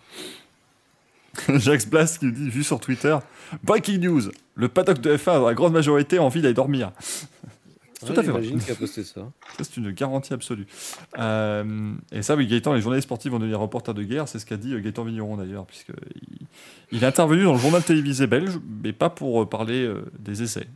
Jacques 1.61 1.89
Blas 1.89 2.17
qui 2.19 2.33
dit, 2.33 2.51
vu 2.51 2.65
sur 2.65 2.81
Twitter, 2.81 3.17
Breaking 3.63 3.99
news, 3.99 4.23
le 4.57 4.69
paddock 4.69 5.01
de 5.01 5.17
F1 5.17 5.39
dans 5.39 5.47
la 5.47 5.55
grande 5.55 5.73
majorité 5.73 6.19
a 6.19 6.23
envie 6.25 6.43
d'aller 6.43 6.53
dormir. 6.53 6.91
C'est 8.07 8.13
tout 8.15 8.21
à 8.21 8.23
fait 8.23 8.31
vrai. 8.31 8.43
J'imagine 8.43 8.65
qu'il 8.65 8.73
a 8.73 8.77
posté 8.77 9.05
ça. 9.05 9.31
Ça, 9.59 9.65
c'est 9.65 9.77
une 9.77 9.91
garantie 9.93 10.33
absolue. 10.33 10.67
Euh, 11.19 11.93
et 12.11 12.23
ça, 12.23 12.37
oui, 12.37 12.47
Gaëtan, 12.47 12.73
les 12.75 12.81
journalistes 12.81 13.07
sportifs 13.07 13.31
vont 13.31 13.39
devenir 13.39 13.61
reporters 13.61 13.95
de 13.95 14.03
guerre, 14.03 14.29
c'est 14.29 14.39
ce 14.39 14.47
qu'a 14.47 14.57
dit 14.57 14.73
euh, 14.75 14.81
Gaëtan 14.81 15.05
Vigneron 15.05 15.37
d'ailleurs, 15.37 15.67
puisqu'il 15.67 15.95
il 16.93 17.03
est 17.03 17.07
intervenu 17.07 17.45
dans 17.45 17.53
le 17.55 17.59
journal 17.59 17.83
télévisé 17.83 18.27
belge, 18.27 18.59
mais 18.83 18.93
pas 18.93 19.11
pour 19.11 19.43
euh, 19.43 19.47
parler 19.47 19.85
euh, 19.85 20.03
des 20.19 20.43
essais. 20.43 20.67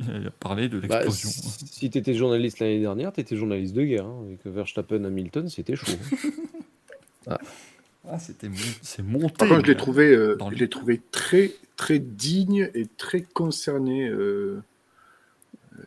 Il 0.00 0.26
a 0.26 0.30
parlé 0.30 0.68
de 0.68 0.78
Bah, 0.80 0.98
l'explosion. 1.00 1.30
si 1.30 1.66
si 1.66 1.90
t'étais 1.90 2.12
journaliste 2.12 2.58
l'année 2.58 2.80
dernière, 2.80 3.12
t'étais 3.12 3.34
journaliste 3.36 3.74
de 3.74 3.82
guerre. 3.84 4.04
hein, 4.04 4.24
avec 4.26 4.40
Verstappen, 4.44 5.02
Hamilton, 5.04 5.48
c'était 5.48 5.74
chaud. 5.76 5.92
hein. 7.28 7.38
Ah, 8.08 8.18
c'était 8.20 8.48
mon- 8.48 8.54
c'est 8.82 9.02
monté. 9.02 9.34
Par 9.36 9.48
contre, 9.48 9.62
je 9.66 9.70
l'ai 9.72 9.76
trouvé, 9.76 10.12
euh, 10.14 10.38
je 10.52 10.54
l'ai 10.56 10.68
trouvé 10.68 11.00
très, 11.10 11.50
très 11.76 11.98
digne 11.98 12.70
et 12.74 12.86
très 12.96 13.22
concerné, 13.22 14.08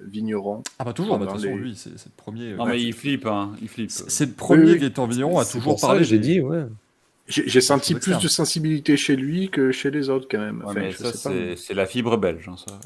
Vigneron. 0.01 0.63
Ah 0.79 0.83
bah 0.83 0.93
toujours, 0.93 1.17
bah, 1.17 1.25
de 1.25 1.31
toute 1.31 1.41
façon, 1.41 1.55
les- 1.55 1.61
lui, 1.61 1.75
c'est 1.75 1.89
le 1.89 2.11
premier. 2.17 2.53
Non, 2.53 2.65
ouais. 2.65 2.71
mais 2.71 2.81
il 2.83 2.93
flippe, 2.93 3.25
hein, 3.25 3.51
il 3.61 3.67
flippe. 3.67 3.91
C'est 3.91 4.25
le 4.27 4.31
premier 4.31 4.65
Oui, 4.65 4.71
oui. 4.73 4.79
Gaëtan 4.79 5.07
Vigneron 5.07 5.39
à 5.39 5.45
toujours 5.45 5.79
que 5.79 6.03
j'ai 6.03 6.19
dit, 6.19 6.39
ouais. 6.41 6.65
J'ai 7.27 7.61
senti 7.61 7.93
plus 7.93 8.17
de 8.17 8.27
sensibilité 8.27 8.97
chez 8.97 9.15
lui 9.15 9.49
que 9.49 9.71
chez 9.71 9.91
les 9.91 10.09
autres 10.09 10.27
quand 10.29 10.39
même. 10.39 10.59
Ouais, 10.59 10.65
Enfin, 10.65 10.79
mais 10.79 10.91
je 10.91 10.97
ça, 10.97 11.13
sais 11.13 11.29
pas. 11.29 11.55
c'est 11.55 11.73
la 11.75 11.85
fibre 11.85 12.17
belge. 12.17 12.49
hein, 12.49 12.55
ça. 12.57 12.79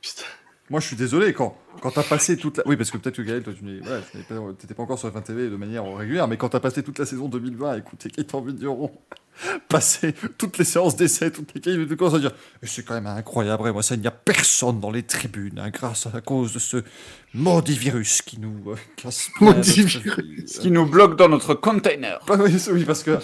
Putain. 0.00 0.24
Moi, 0.70 0.80
je 0.80 0.86
suis 0.86 0.96
désolé, 0.96 1.32
quand, 1.32 1.56
quand 1.80 1.90
t'as 1.92 2.02
passé 2.02 2.36
toute 2.36 2.58
la... 2.58 2.68
Oui, 2.68 2.76
parce 2.76 2.90
que 2.90 2.98
peut-être 2.98 3.16
que 3.16 3.22
Gaël, 3.22 3.42
toi, 3.42 3.54
tu 3.56 3.64
n'es 3.64 3.80
voilà, 3.80 4.02
pas, 4.28 4.34
t'étais 4.58 4.74
pas 4.74 4.82
encore 4.82 4.98
sur 4.98 5.08
F1 5.08 5.22
TV 5.22 5.48
de 5.48 5.56
manière 5.56 5.84
régulière, 5.96 6.28
mais 6.28 6.36
quand 6.36 6.50
t'as 6.50 6.60
passé 6.60 6.82
toute 6.82 6.98
la 6.98 7.06
saison 7.06 7.28
2020 7.28 7.70
à 7.70 7.78
écouter 7.78 8.10
Gaëtan 8.10 8.42
Vigneron 8.42 8.90
passer 9.68 10.14
toutes 10.36 10.58
les 10.58 10.64
séances 10.64 10.96
d'essai, 10.96 11.30
toutes 11.30 11.54
les 11.54 11.60
cahiers, 11.62 11.86
tu 11.86 11.96
commences 11.96 12.14
à 12.14 12.18
dire 12.18 12.32
«C'est 12.62 12.84
quand 12.84 12.94
même 12.94 13.06
incroyable, 13.06 13.68
et 13.68 13.72
moi, 13.72 13.82
ça, 13.82 13.94
il 13.94 14.02
n'y 14.02 14.06
a 14.06 14.12
personne 14.12 14.78
dans 14.78 14.90
les 14.90 15.04
tribunes, 15.04 15.58
hein, 15.58 15.70
grâce 15.70 16.06
à, 16.06 16.20
cause 16.20 16.52
de 16.52 16.58
ce 16.58 16.84
maudit 17.32 17.78
virus 17.78 18.20
qui 18.20 18.38
nous 18.38 18.72
euh, 18.72 18.76
casse 18.96 19.30
virus. 19.40 19.96
vie. 19.96 20.48
Ce 20.48 20.60
qui 20.60 20.70
nous 20.70 20.84
bloque 20.84 21.16
dans 21.16 21.30
notre 21.30 21.54
container. 21.54 22.18
Bah 22.26 22.36
oui, 22.38 22.54
oui, 22.72 22.84
parce 22.84 23.02
que, 23.02 23.18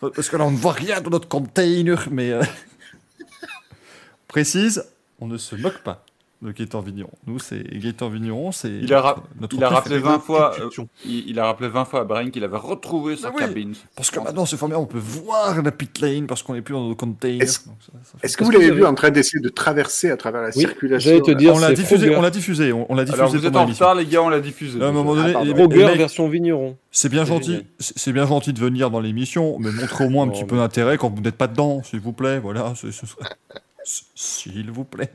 parce 0.00 0.28
que 0.28 0.36
là, 0.36 0.44
on 0.44 0.52
ne 0.52 0.56
voit 0.56 0.72
rien 0.72 1.00
dans 1.00 1.10
notre 1.10 1.28
container, 1.28 2.06
mais... 2.12 2.30
euh, 2.30 2.44
Précise, 4.28 4.84
on 5.18 5.26
ne 5.26 5.38
se 5.38 5.56
moque 5.56 5.82
pas 5.82 6.05
de 6.42 6.52
Gaëtan 6.52 6.80
Vigneron. 6.80 7.10
Nous, 7.26 7.38
c'est 7.38 7.62
Gaëtan 7.62 8.08
Vigneron, 8.10 8.52
c'est 8.52 8.68
Il 8.68 8.92
a, 8.92 9.00
ra- 9.00 9.22
notre 9.40 9.56
il 9.56 9.64
a 9.64 9.68
rappelé 9.70 9.94
préféré. 10.00 10.12
20 10.16 10.20
fois, 10.20 10.54
euh, 10.60 10.68
il, 11.06 11.30
il 11.30 11.38
a 11.40 11.46
rappelé 11.46 11.68
20 11.70 11.84
fois 11.86 12.00
à 12.00 12.04
Brian 12.04 12.28
qu'il 12.30 12.44
avait 12.44 12.58
retrouvé 12.58 13.16
sa 13.16 13.28
Ah 13.28 13.32
oui. 13.34 13.40
cabine. 13.40 13.74
Parce 13.96 14.10
que 14.10 14.20
maintenant, 14.20 14.44
c'est 14.44 14.56
formidable, 14.58 14.82
on 14.84 14.86
peut 14.86 14.98
voir 14.98 15.62
la 15.62 15.72
pit 15.72 15.98
lane 16.00 16.26
parce 16.26 16.42
qu'on 16.42 16.52
n'est 16.52 16.60
plus 16.62 16.74
dans 16.74 16.86
nos 16.86 16.94
containers. 16.94 17.42
Est-ce- 17.42 18.36
que 18.36 18.44
vous 18.44 18.50
l'avez 18.50 18.70
vu 18.70 18.84
en 18.84 18.94
train 18.94 19.10
d'essayer 19.10 19.40
de 19.42 19.48
traverser 19.48 20.10
à 20.10 20.16
travers 20.18 20.42
la 20.42 20.48
Oui, 20.48 20.60
circulation 20.60 21.20
te 21.20 21.30
dire, 21.30 21.54
on 21.54 21.58
l'a 21.58 21.72
diffusé, 21.72 22.14
on 22.14 22.20
l'a 22.22 22.30
diffusé, 22.30 22.72
on, 22.72 22.86
on 22.92 22.94
l'a 22.94 23.04
diffusé 23.04 23.20
Alors 23.22 23.32
vous 23.34 23.46
êtes 23.46 23.56
en 23.56 23.64
retard, 23.66 23.94
les 23.94 24.04
gars, 24.06 24.22
on 24.22 24.28
l'a 24.28 24.40
diffusé. 24.40 24.80
À 24.82 24.86
un 24.88 24.92
moment 24.92 25.14
donné, 25.14 25.32
Ah, 25.34 25.42
mecs, 25.44 25.96
version 25.96 26.28
vigneron. 26.28 26.76
c'est 26.90 27.08
bien 27.08 27.24
gentil, 27.24 27.64
c'est 27.78 28.12
bien 28.12 28.26
gentil 28.26 28.52
de 28.52 28.60
venir 28.60 28.90
dans 28.90 29.00
l'émission, 29.00 29.56
mais 29.58 29.70
montrez 29.72 30.04
au 30.04 30.10
moins 30.10 30.26
un 30.26 30.28
petit 30.28 30.44
peu 30.44 30.56
d'intérêt 30.56 30.98
quand 30.98 31.08
vous 31.14 31.22
n'êtes 31.22 31.36
pas 31.36 31.46
dedans, 31.46 31.82
s'il 31.82 32.00
vous 32.00 32.12
plaît. 32.12 32.38
Voilà, 32.40 32.74
s'il 33.84 34.70
vous 34.70 34.84
plaît. 34.84 35.10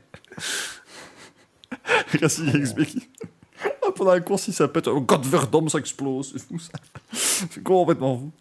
XB 2.14 2.84
qui- 2.84 3.08
Ah, 3.64 3.90
Pendant 3.94 4.12
la 4.12 4.20
course, 4.20 4.48
il 4.48 4.54
s'appelle 4.54 4.82
God 4.84 5.24
Verdom, 5.24 5.68
ça 5.68 5.78
explose. 5.78 6.32
C'est 6.32 6.42
fou 6.42 6.58
ça. 6.58 6.72
C'est 7.12 7.62
complètement 7.62 8.18
fou. 8.18 8.32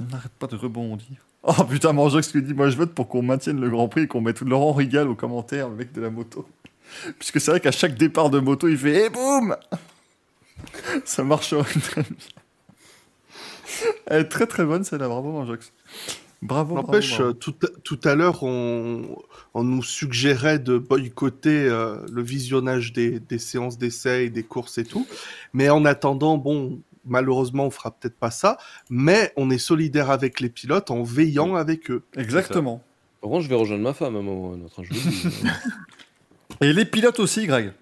On 0.00 0.04
n'arrête 0.04 0.32
pas 0.32 0.46
de 0.46 0.56
rebondir. 0.56 1.06
Oh 1.44 1.64
putain, 1.64 1.92
Manjox 1.92 2.28
qui 2.28 2.40
dit 2.42 2.54
Moi 2.54 2.70
je 2.70 2.76
vote 2.76 2.92
pour 2.94 3.08
qu'on 3.08 3.22
maintienne 3.22 3.60
le 3.60 3.68
Grand 3.70 3.88
Prix 3.88 4.02
et 4.02 4.06
qu'on 4.08 4.20
mette 4.20 4.40
Laurent 4.42 4.72
Rigal 4.72 5.08
au 5.08 5.14
commentaire, 5.14 5.68
le 5.68 5.74
mec 5.76 5.92
de 5.92 6.00
la 6.00 6.10
moto. 6.10 6.46
Puisque 7.18 7.40
c'est 7.40 7.50
vrai 7.50 7.60
qu'à 7.60 7.72
chaque 7.72 7.96
départ 7.96 8.30
de 8.30 8.38
moto, 8.38 8.68
il 8.68 8.76
fait 8.78 9.06
Et 9.06 9.10
boum 9.10 9.56
Ça 11.04 11.24
marcherait 11.24 11.64
très 11.80 12.02
bien. 12.02 12.16
Elle 14.06 14.22
est 14.22 14.28
très 14.28 14.46
très 14.46 14.64
bonne 14.64 14.84
celle-là, 14.84 15.08
bravo 15.08 15.32
Manjox. 15.32 15.72
Bravo. 16.42 16.74
N'empêche, 16.74 17.18
bravo, 17.18 17.32
tout, 17.34 17.54
à- 17.62 17.80
tout 17.84 18.00
à 18.04 18.14
l'heure, 18.16 18.42
on, 18.42 19.16
on 19.54 19.62
nous 19.64 19.82
suggérait 19.82 20.58
de 20.58 20.76
boycotter 20.76 21.66
euh, 21.68 21.98
le 22.10 22.20
visionnage 22.22 22.92
des, 22.92 23.20
des 23.20 23.38
séances 23.38 23.78
d'essai 23.78 24.24
et 24.24 24.30
des 24.30 24.42
courses 24.42 24.76
et 24.78 24.84
tout. 24.84 25.06
Mais 25.52 25.70
en 25.70 25.84
attendant, 25.84 26.38
bon, 26.38 26.80
malheureusement, 27.04 27.66
on 27.66 27.70
fera 27.70 27.92
peut-être 27.92 28.16
pas 28.16 28.32
ça. 28.32 28.58
Mais 28.90 29.32
on 29.36 29.50
est 29.50 29.58
solidaire 29.58 30.10
avec 30.10 30.40
les 30.40 30.48
pilotes 30.48 30.90
en 30.90 31.04
veillant 31.04 31.54
avec 31.54 31.90
eux. 31.92 32.02
Exactement. 32.16 32.82
Par 33.20 33.30
contre, 33.30 33.42
je 33.44 33.48
vais 33.48 33.54
rejoindre 33.54 33.84
ma 33.84 33.94
femme 33.94 34.16
à 34.16 34.18
un 34.18 34.22
moment 34.22 34.48
ou 34.48 34.52
à 34.52 34.56
un 34.56 34.62
autre. 34.62 34.80
hein, 34.80 34.84
je. 36.60 36.66
Et 36.66 36.72
les 36.72 36.84
pilotes 36.84 37.20
aussi, 37.20 37.46
Greg. 37.46 37.72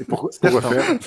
Et 0.00 0.04
pourquoi, 0.04 0.30
pourquoi 0.40 0.62
faire? 0.62 0.98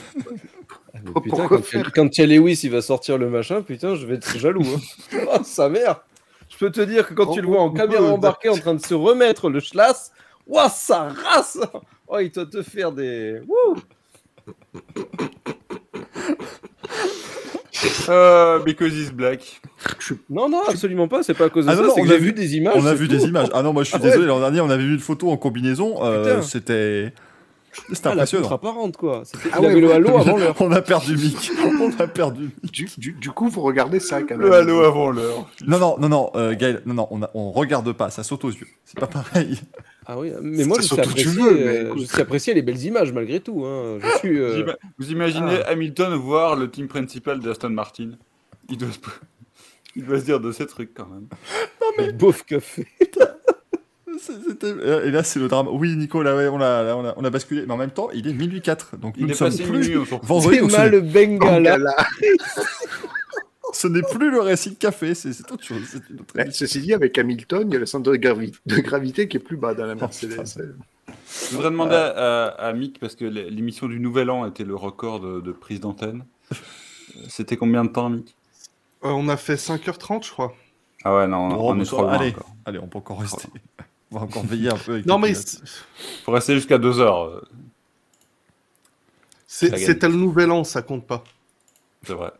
Pourquoi 1.06 1.22
putain, 1.24 1.48
quand, 1.48 1.64
faire 1.64 1.92
quand 1.92 2.18
Lewis 2.20 2.60
il 2.64 2.72
va 2.72 2.82
sortir 2.82 3.18
le 3.18 3.30
machin, 3.30 3.62
putain, 3.62 3.96
je 3.96 4.06
vais 4.06 4.16
être 4.16 4.38
jaloux. 4.38 4.62
Hein. 4.64 5.18
oh, 5.34 5.40
sa 5.44 5.68
mère 5.70 6.02
Je 6.50 6.58
peux 6.58 6.72
te 6.72 6.82
dire 6.82 7.08
que 7.08 7.14
quand 7.16 7.34
tu 7.34 7.42
le 7.42 7.48
vois 7.48 7.62
en 7.62 7.68
Oh, 7.68 7.72
caméra 7.72 8.04
oh, 8.04 8.14
embarquée 8.14 8.50
en 8.50 8.58
train 8.58 8.76
de 8.76 8.86
se 8.86 8.94
remettre 8.94 9.50
le 9.50 9.60
schlass, 9.60 10.12
ouah, 10.48 10.70
sa 10.70 11.10
race 11.10 11.58
Oh, 12.08 12.20
il 12.20 12.30
doit 12.32 12.46
te 12.46 12.62
faire 12.62 12.92
des. 12.92 13.42
Wouh 13.48 13.76
Euh, 18.10 18.60
because 18.60 18.94
he's 18.94 19.12
black? 19.12 19.60
non, 20.30 20.48
non, 20.50 20.62
absolument 20.68 21.08
pas, 21.08 21.24
c'est 21.24 21.34
pas 21.34 21.46
à 21.46 21.50
cause 21.50 21.66
de 21.66 21.72
Ah 21.72 21.76
non, 21.76 21.82
ça, 21.82 21.88
non, 21.88 21.94
on 21.98 22.06
que 22.08 22.14
a 22.14 22.18
vu- 22.18 22.32
des 22.34 22.56
images. 22.56 22.74
On 22.78 22.86
a 22.86 22.94
vu 22.94 23.08
tout. 23.08 23.16
des 23.16 23.24
images. 23.26 23.48
Ah 23.54 23.62
non, 23.62 23.74
moi 23.74 23.84
je 23.84 23.90
suis 23.90 23.98
Ah 23.98 24.04
ouais. 24.04 24.10
désolé, 24.10 24.28
l'an 24.28 24.40
dernier 24.40 24.62
on 24.62 24.70
avait 24.70 24.84
vu 24.84 24.94
une 24.94 25.00
photo 25.00 25.30
en 25.32 25.38
combinaison. 25.38 26.04
euh. 26.04 26.42
C'était. 26.42 27.14
C'était 27.92 28.08
Ah, 28.08 28.12
impressionnant. 28.12 28.50
apparente, 28.52 28.98
quoi. 28.98 29.22
C'était- 29.26 29.50
Ah 29.52 29.58
il 29.60 29.66
ouais, 29.66 29.72
avait 29.72 29.82
le 29.82 29.92
halo 29.94 30.18
avant 30.18 30.38
l'heure. 30.38 30.56
On 30.60 30.72
a 30.72 30.82
perdu 30.82 31.16
Mick. 31.18 31.52
On 31.82 31.92
a 32.00 32.08
perdu. 32.08 32.50
du, 32.64 32.88
du, 32.98 33.12
du 33.14 33.30
coup, 33.32 33.50
vous 33.50 33.62
regardez 33.62 34.00
ça 34.00 34.22
quand 34.22 34.38
même. 34.38 34.42
Le 34.48 34.54
halo 34.54 34.80
avant 34.82 35.12
l'heure. 35.12 35.50
Non, 35.66 35.80
non, 35.80 35.96
non, 36.00 36.10
non, 36.10 36.32
euh, 36.36 36.56
Gaël, 36.56 36.82
non, 36.86 36.94
non, 36.94 37.08
on, 37.12 37.22
a- 37.24 37.32
on 37.34 37.52
regarde 37.52 37.92
pas, 37.94 38.10
ça 38.10 38.24
saute 38.24 38.44
aux 38.46 38.52
yeux. 38.52 38.68
C'est 38.86 39.00
pas 39.00 39.08
pareil. 39.08 39.60
Ah 40.06 40.20
oui, 40.20 40.32
mais 40.42 40.66
moi, 40.66 40.78
je 40.82 40.88
tu 40.94 41.00
apprécier, 41.00 41.26
veux, 41.32 41.54
mais 41.54 41.62
euh, 41.62 41.94
je 41.98 42.04
sais 42.06 42.22
apprécier 42.22 42.54
les 42.54 42.62
belles 42.62 42.84
images 42.84 43.12
malgré 43.14 43.40
tout. 43.40 43.64
Hein. 43.66 44.00
Je 44.02 44.18
suis. 44.20 44.38
Euh, 44.40 44.74
Vous 45.00 45.12
imaginez 45.12 45.64
Hamilton 45.64 46.14
voir 46.16 46.56
le 46.56 46.70
team 46.70 46.88
principal 46.88 47.40
d'Aston 47.40 47.70
Martin 47.70 48.12
il 48.70 48.78
doit, 48.78 48.90
se... 48.92 48.98
il 49.96 50.06
doit 50.06 50.20
se 50.20 50.26
dire 50.26 50.40
de 50.40 50.52
ces 50.52 50.66
trucs 50.68 50.94
quand 50.94 51.08
même. 51.08 52.14
Beauf 52.14 52.44
café. 52.46 52.86
C'était- 54.20 55.08
Et 55.08 55.12
là, 55.12 55.24
c'est 55.24 55.40
le 55.40 55.48
drame. 55.48 55.68
Oui, 55.72 55.96
Nico, 55.96 56.22
là, 56.22 56.36
ouais, 56.36 56.48
on, 56.48 56.58
a, 56.62 56.84
là, 56.84 56.98
on, 56.98 57.06
a, 57.06 57.14
on 57.18 57.24
a 57.24 57.30
basculé. 57.30 57.66
Mais 57.66 57.74
en 57.74 57.78
même 57.78 57.92
temps, 57.92 58.10
il 58.14 58.28
est 58.28 58.34
minuit 58.34 58.62
4. 58.62 58.98
Donc 58.98 59.16
nous 59.18 59.22
Il 59.24 59.28
ne 59.28 59.32
est 59.32 59.36
sommes 59.36 59.50
passé 59.50 59.64
plus. 59.64 59.98
on. 59.98 60.18
Vendredi, 60.20 60.58
C'est 60.62 60.78
mal 60.78 60.92
n'est- 60.92 60.98
le 60.98 61.02
Bengala. 61.02 61.78
Voilà. 61.78 61.96
ce 63.74 63.88
n'est 63.88 64.02
plus 64.04 64.30
le 64.32 64.40
récit 64.42 64.76
café, 64.76 65.16
c'est 65.16 65.30
autre 65.52 65.64
chose. 65.64 65.96
autre 66.20 66.40
émission. 66.40 66.52
ceci 66.66 66.82
dit, 66.82 66.94
avec 66.94 67.18
Hamilton, 67.18 67.68
il 67.68 67.74
y 67.74 67.78
a 67.78 67.80
le 67.80 67.86
centre 67.86 68.12
de, 68.12 68.16
gravi- 68.18 68.54
de 68.66 68.78
gravité 68.82 69.28
qui 69.28 69.38
est 69.38 69.40
plus 69.40 69.58
bas 69.58 69.74
dans 69.74 69.86
la 69.86 69.96
Mercedes. 69.96 70.44
Je 71.50 71.56
voudrais 71.56 71.72
demander 71.72 71.96
à, 71.96 72.48
à 72.50 72.74
Mick, 72.74 73.00
parce 73.00 73.16
que 73.16 73.26
l'émission 73.26 73.88
du 73.88 74.00
Nouvel 74.00 74.30
An 74.30 74.46
était 74.48 74.64
le 74.64 74.76
record 74.76 75.20
de, 75.20 75.42
de 75.42 75.52
prise 75.52 75.80
d'antenne. 75.80 76.24
Euh, 76.52 76.56
C'était 77.30 77.58
combien 77.58 77.84
de 77.84 77.90
temps, 77.90 78.10
Mick? 78.10 78.36
Euh, 79.04 79.10
on 79.10 79.28
a 79.28 79.38
fait 79.38 79.56
5h30, 79.56 80.26
je 80.28 80.32
crois. 80.32 80.54
Ah 81.04 81.16
ouais, 81.16 81.28
non, 81.28 81.50
Oh, 81.60 81.72
on 81.72 81.76
mais 81.76 81.84
est 81.84 81.86
trop 81.88 82.04
loin 82.04 82.14
allez, 82.14 82.34
allez, 82.66 82.80
on 82.80 82.88
peut 82.88 83.00
encore 83.00 83.20
rester. 83.20 83.48
Va 84.14 84.22
encore 84.22 84.46
veiller 84.46 84.70
un 84.70 84.78
peu. 84.78 84.94
Avec 84.94 85.06
Non, 85.06 85.18
mais 85.18 85.34
Faut 86.24 86.32
rester 86.32 86.54
jusqu'à 86.56 86.78
2 86.78 87.00
heures, 87.00 87.42
c'était 89.48 90.08
le 90.08 90.16
nouvel 90.16 90.52
an, 90.52 90.64
ça 90.64 90.82
compte 90.82 91.06
pas. 91.06 91.24
c'est 92.06 92.14
vrai. 92.14 92.32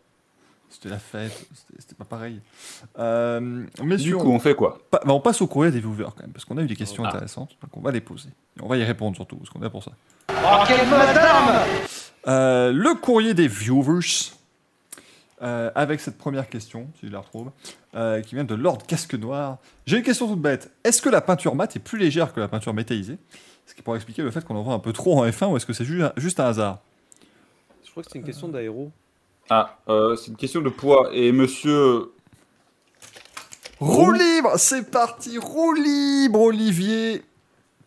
C'était 0.70 0.90
la 0.90 1.00
fête, 1.00 1.48
c'était 1.78 1.94
pas 1.96 2.04
pareil. 2.04 2.42
Euh, 2.98 3.66
Du 3.98 4.16
coup, 4.16 4.32
on 4.32 4.40
fait 4.40 4.56
quoi? 4.56 4.80
Pa- 4.90 5.02
bah, 5.06 5.14
on 5.14 5.20
passe 5.20 5.40
au 5.42 5.48
courrier 5.48 5.72
des 5.72 5.80
viewers 5.80 6.06
quand 6.16 6.22
même, 6.22 6.32
parce 6.32 6.46
qu'on 6.46 6.58
a 6.58 6.62
eu 6.64 6.68
des 6.68 6.76
questions 6.76 7.04
Ah. 7.06 7.10
intéressantes, 7.10 7.56
donc 7.62 7.78
on 7.78 7.80
va 7.82 7.92
les 7.92 8.02
poser. 8.02 8.30
Et 8.58 8.62
on 8.62 8.68
va 8.68 8.78
y 8.78 8.84
répondre 8.84 9.16
surtout, 9.16 9.36
parce 9.38 9.50
qu'on 9.52 9.60
est 9.60 9.64
là 9.64 9.70
pour 9.70 9.84
ça. 9.84 9.92
Euh, 12.28 12.72
le 12.72 12.96
courrier 12.96 13.34
des 13.36 13.48
viewers, 13.48 14.32
euh, 15.44 15.70
avec 15.76 16.00
cette 16.00 16.18
première 16.18 16.50
question, 16.50 16.88
si 17.00 17.08
je 17.08 17.12
la 17.12 17.20
retrouve, 17.20 17.52
euh, 17.96 18.22
qui 18.22 18.36
vient 18.36 18.44
de 18.44 18.56
Lord 18.56 18.86
Casque 18.88 19.16
Noir. 19.16 19.58
J'ai 19.86 19.98
une 19.98 20.04
question 20.04 20.28
toute 20.28 20.42
bête. 20.42 20.72
Est-ce 20.84 21.02
que 21.02 21.10
la 21.10 21.22
peinture 21.22 21.56
mat 21.56 21.76
est 21.76 21.80
plus 21.80 21.98
légère 22.00 22.34
que 22.34 22.40
la 22.40 22.48
peinture 22.48 22.74
métallisée? 22.74 23.18
Ce 23.66 23.74
qui 23.74 23.82
pourrait 23.82 23.98
expliquer 23.98 24.22
le 24.24 24.32
fait 24.32 24.44
qu'on 24.44 24.56
en 24.56 24.64
voit 24.64 24.74
un 24.74 24.80
peu 24.80 24.94
trop 24.94 25.20
en 25.20 25.26
F1, 25.28 25.52
ou 25.52 25.58
est-ce 25.58 25.66
que 25.66 25.74
c'est 25.74 25.86
ju- 25.86 26.04
juste 26.18 26.40
un 26.40 26.46
hasard? 26.46 26.80
Je 27.86 27.92
crois 27.92 28.04
que 28.04 28.10
c'est 28.12 28.20
une 28.20 28.26
question 28.26 28.48
d'aéro. 28.48 28.92
Ah, 29.50 29.78
euh, 29.90 30.16
c'est 30.16 30.32
une 30.32 30.38
question 30.38 30.62
de 30.62 30.70
poids. 30.70 31.10
Et 31.14 31.32
monsieur. 31.32 32.12
Roue 33.80 34.12
libre 34.12 34.54
C'est 34.58 34.90
parti, 34.90 35.38
roue 35.38 35.74
libre, 35.74 36.40
Olivier 36.42 37.22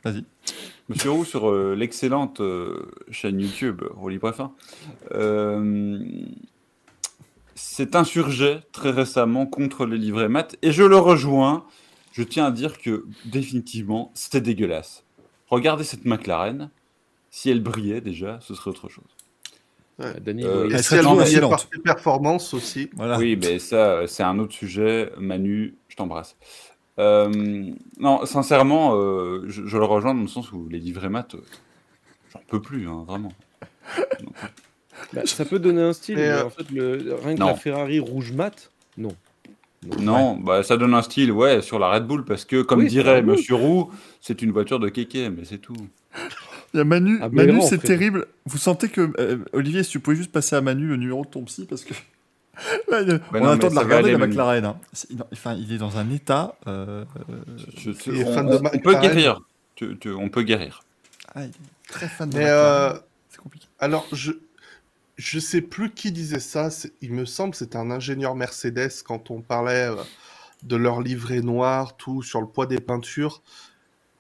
Vas-y. 0.05 0.25
Monsieur 0.89 1.10
Roux 1.10 1.25
sur 1.25 1.51
euh, 1.51 1.75
l'excellente 1.75 2.41
euh, 2.41 2.93
chaîne 3.10 3.41
YouTube 3.41 3.83
Rolly 3.97 4.18
Préfin 4.18 4.52
euh, 5.12 6.07
s'est 7.57 7.97
insurgé 7.97 8.59
très 8.70 8.91
récemment 8.91 9.47
contre 9.47 9.85
les 9.86 9.99
livrets 9.99 10.28
mat 10.28 10.57
et 10.62 10.70
je 10.70 10.85
le 10.85 10.97
rejoins. 10.97 11.65
Je 12.12 12.23
tiens 12.23 12.47
à 12.47 12.51
dire 12.52 12.78
que 12.78 13.05
définitivement 13.25 14.12
c'était 14.15 14.41
dégueulasse. 14.41 15.05
Regardez 15.49 15.83
cette 15.85 16.05
McLaren. 16.05 16.70
Si 17.31 17.51
elle 17.51 17.62
brillait 17.62 18.01
déjà, 18.01 18.39
ce 18.41 18.55
serait 18.55 18.70
autre 18.70 18.89
chose. 18.89 19.05
Euh, 20.01 20.15
Danny 20.20 20.44
Euh. 20.44 20.67
Elle 20.70 20.76
Et 20.76 20.83
serait 20.83 21.26
silente. 21.26 21.51
par 21.51 21.60
ses 21.60 21.78
performances 21.83 22.55
aussi. 22.55 22.89
Voilà. 22.94 23.18
Oui, 23.18 23.36
mais 23.36 23.59
ça, 23.59 24.07
c'est 24.07 24.23
un 24.23 24.39
autre 24.39 24.55
sujet. 24.55 25.10
Manu, 25.18 25.76
je 25.89 25.97
t'embrasse. 25.97 26.36
Euh, 26.99 27.70
non, 27.99 28.25
sincèrement, 28.25 28.94
euh, 28.94 29.44
je, 29.47 29.67
je 29.67 29.76
le 29.76 29.85
rejoins 29.85 30.15
dans 30.15 30.23
le 30.23 30.28
sens 30.28 30.52
où 30.52 30.67
les 30.68 30.78
livrets 30.78 31.10
mat, 31.10 31.35
euh, 31.35 31.43
j'en 32.33 32.41
peux 32.49 32.60
plus, 32.62 32.89
hein, 32.89 33.05
vraiment. 33.07 33.33
Bah, 35.12 35.23
ça 35.25 35.44
peut 35.44 35.58
donner 35.58 35.83
un 35.83 35.92
style, 35.92 36.16
mais 36.16 36.28
euh, 36.28 36.44
en 36.47 36.50
fait, 36.50 36.70
le... 36.70 37.16
rien 37.23 37.34
que 37.34 37.41
non. 37.41 37.47
la 37.49 37.55
Ferrari 37.55 37.99
rouge 38.00 38.33
mat, 38.33 38.70
non. 38.97 39.15
Non, 40.00 40.36
bah, 40.36 40.62
ça 40.62 40.76
donne 40.76 40.94
un 40.94 41.02
style, 41.02 41.31
ouais, 41.31 41.62
sur 41.62 41.78
la 41.78 41.91
Red 41.91 42.07
Bull, 42.07 42.25
parce 42.25 42.44
que, 42.44 42.62
comme 42.62 42.81
Oui, 42.81 42.89
dirait. 42.89 43.23
Monsieur 43.23 43.55
Roux, 43.55 43.91
c'est 44.20 44.42
une 44.42 44.50
voiture 44.50 44.81
de 44.81 44.89
kéké, 44.89 45.31
mais 45.31 45.44
c'est 45.44 45.58
tout. 45.58 45.76
Il 46.75 46.78
y 46.78 46.81
a 46.81 46.84
Manu, 46.84 47.18
Ah, 47.23 47.28
Manu 47.28 47.60
c'est 47.62 47.78
terrible. 47.78 48.26
Vous 48.47 48.58
sentez 48.58 48.89
que, 48.89 49.12
euh, 49.20 49.39
Olivier, 49.52 49.83
si 49.84 49.91
tu 49.91 50.00
pouvais 50.00 50.16
juste 50.16 50.33
passer 50.33 50.57
à 50.57 50.60
Manu 50.60 50.86
le 50.89 50.97
numéro 50.97 51.25
de 51.25 51.31
ton 51.31 51.42
psy, 51.44 51.66
parce 51.68 51.84
que 51.84 51.94
là, 52.91 53.02
il 53.02 53.10
a- 53.12 53.18
on 53.33 53.39
non, 53.39 53.49
a 53.49 53.50
le 53.50 53.57
mais 53.57 53.58
temps 53.58 53.70
de 53.70 53.75
la 53.75 53.81
regarder, 53.83 54.12
la. 54.12 54.18
McLaren. 54.18 54.65
hein. 54.65 54.76
Il- 55.10 55.23
Enfin, 55.33 55.55
il 55.55 55.73
est 55.73 55.78
dans 55.78 55.99
un 55.99 56.10
état. 56.10 56.57
euh, 56.66 57.05
Je- 57.76 57.92
je- 57.92 58.10
Il 58.10 58.20
est 58.20 58.25
on, 58.25 58.34
fan 58.34 58.47
de 58.49 58.55
on- 58.55 58.57
on 58.57 58.60
peut 58.60 58.76
McLaren. 58.92 59.02
guérir. 59.02 59.41
Tu- 59.76 59.97
tu- 59.99 60.10
on 60.10 60.28
peut 60.31 60.42
guérir. 60.42 60.83
ah, 61.34 61.44
il 61.44 61.50
est 61.50 61.52
très 61.89 62.08
fan 62.08 62.28
de 62.31 62.34
Mais 62.39 62.44
McLaren. 62.44 62.97
euh, 62.97 62.99
C'est 63.28 63.41
compliqué. 63.41 63.66
alors, 63.78 64.07
je 64.12 64.33
je 65.17 65.39
sais 65.39 65.62
plus 65.62 65.93
qui 65.93 66.12
disait 66.12 66.41
ça. 66.41 66.70
c'est- 66.70 66.93
Il 67.01 67.12
me 67.15 67.25
semble 67.25 67.55
c'était 67.55 67.77
un 67.78 67.91
ingénieur 67.91 68.35
Mercedes 68.36 69.03
quand 69.05 69.31
on 69.31 69.41
parlait 69.41 69.89
euh, 69.89 69.97
de 70.62 70.77
leur 70.77 71.01
livret 71.03 71.41
noir, 71.43 71.97
tout 71.97 72.23
sur 72.23 72.41
le 72.41 72.47
poids 72.47 72.67
des 72.67 72.81
peintures. 72.81 73.43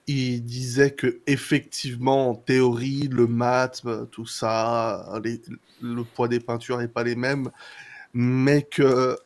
Il 0.06 0.44
disait 0.44 0.92
que 0.92 1.20
effectivement, 1.26 2.30
en 2.30 2.34
théorie, 2.34 3.08
le 3.08 3.26
mat, 3.26 3.82
euh, 3.86 4.04
tout 4.06 4.26
ça, 4.26 5.20
les- 5.24 5.42
le 5.82 6.04
poids 6.04 6.28
des 6.28 6.40
peintures 6.40 6.78
n'est 6.78 6.88
pas 6.88 7.02
les 7.04 7.16
mêmes, 7.16 7.50
mais 8.14 8.62
que 8.62 9.18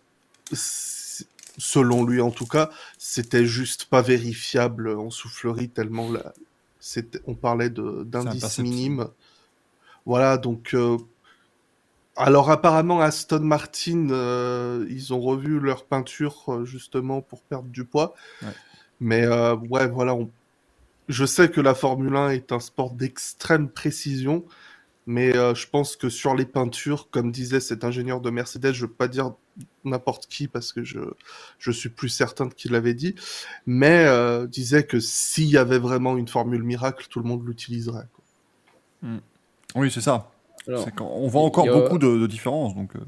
c'est- 0.52 1.26
selon 1.58 2.04
lui 2.04 2.20
en 2.20 2.30
tout 2.30 2.46
cas, 2.46 2.70
c'était 2.98 3.44
juste 3.46 3.84
pas 3.86 4.02
vérifiable 4.02 4.88
en 4.98 5.10
soufflerie 5.10 5.68
tellement 5.68 6.10
la- 6.10 6.32
on 7.26 7.34
parlait 7.34 7.70
d'indices 7.70 8.58
minimes. 8.58 9.08
Voilà, 10.06 10.38
donc. 10.38 10.74
euh, 10.74 10.96
alors, 12.20 12.50
apparemment, 12.50 13.00
Aston 13.00 13.40
Martin, 13.40 14.08
euh, 14.10 14.86
ils 14.90 15.12
ont 15.14 15.20
revu 15.20 15.58
leur 15.60 15.84
peinture 15.84 16.44
euh, 16.48 16.64
justement 16.64 17.20
pour 17.22 17.42
perdre 17.42 17.68
du 17.68 17.84
poids. 17.84 18.14
Ouais. 18.42 18.48
Mais 19.00 19.24
euh, 19.24 19.56
ouais, 19.56 19.88
voilà. 19.88 20.14
on- 20.14 20.30
Je 21.08 21.24
sais 21.26 21.50
que 21.50 21.60
la 21.60 21.74
Formule 21.74 22.16
1 22.16 22.30
est 22.30 22.52
un 22.52 22.60
sport 22.60 22.92
d'extrême 22.92 23.68
précision. 23.68 24.44
Mais 25.06 25.36
euh, 25.36 25.54
je 25.54 25.66
pense 25.68 25.96
que 25.96 26.08
sur 26.08 26.34
les 26.36 26.46
peintures, 26.46 27.10
comme 27.10 27.32
disait 27.32 27.60
cet 27.60 27.84
ingénieur 27.84 28.20
de 28.20 28.30
Mercedes, 28.30 28.72
je 28.72 28.84
ne 28.84 28.88
veux 28.88 28.94
pas 28.94 29.08
dire 29.08 29.32
n'importe 29.84 30.26
qui 30.28 30.46
parce 30.46 30.72
que 30.72 30.84
je, 30.84 31.00
je 31.58 31.70
suis 31.72 31.88
plus 31.88 32.08
certain 32.10 32.46
de 32.46 32.54
qui 32.54 32.68
l'avait 32.68 32.94
dit, 32.94 33.16
mais 33.66 34.06
disait 34.46 34.84
que 34.84 35.00
s'il 35.00 35.46
y 35.48 35.56
avait 35.58 35.78
vraiment 35.80 36.16
une 36.16 36.28
formule 36.28 36.62
miracle, 36.62 37.06
tout 37.10 37.18
le 37.20 37.26
monde 37.26 37.44
l'utiliserait. 37.46 38.06
quoi. 38.14 38.24
Oui, 39.74 39.90
c'est 39.90 40.00
ça. 40.02 40.30
Alors, 40.68 40.88
on 41.00 41.26
voit 41.26 41.42
encore 41.42 41.68
a- 41.68 41.72
beaucoup 41.72 41.98
de, 41.98 42.18
de 42.18 42.26
différences. 42.26 42.74
Donc, 42.74 42.94
euh, 42.96 43.00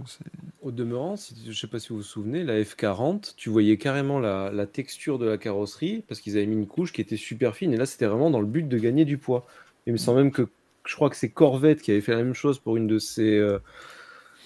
Au 0.63 0.71
demeurant, 0.71 1.17
si, 1.17 1.35
je 1.45 1.49
ne 1.51 1.55
sais 1.55 1.67
pas 1.67 1.79
si 1.79 1.91
vous 1.91 1.97
vous 1.97 2.03
souvenez, 2.03 2.45
la 2.45 2.61
F40, 2.63 3.35
tu 3.37 3.51
voyais 3.51 3.77
carrément 3.77 4.19
la, 4.19 4.51
la 4.53 4.67
texture 4.67 5.19
de 5.19 5.27
la 5.27 5.39
carrosserie 5.39 6.05
parce 6.09 6.21
qu'ils 6.21 6.37
avaient 6.37 6.47
mis 6.47 6.57
une 6.57 6.67
couche 6.67 6.93
qui 6.93 7.01
était 7.01 7.17
super 7.17 7.55
fine 7.55 7.73
et 7.73 7.77
là 7.77 7.85
c'était 7.87 8.07
vraiment 8.07 8.31
dans 8.31 8.41
le 8.41 8.47
but 8.47 8.69
de 8.69 8.79
gagner 8.79 9.05
du 9.05 9.19
poids. 9.19 9.47
Il 9.87 9.93
me 9.93 9.99
semble 9.99 10.19
même 10.19 10.31
que 10.33 10.49
je 10.87 10.95
crois 10.95 11.11
que 11.11 11.17
c'est 11.17 11.29
Corvette 11.29 11.83
qui 11.83 11.91
avait 11.91 12.01
fait 12.01 12.13
la 12.13 12.23
même 12.23 12.35
chose 12.35 12.59
pour 12.59 12.77
une 12.77 12.87
de 12.87 12.99
ses, 12.99 13.37
euh, 13.37 13.59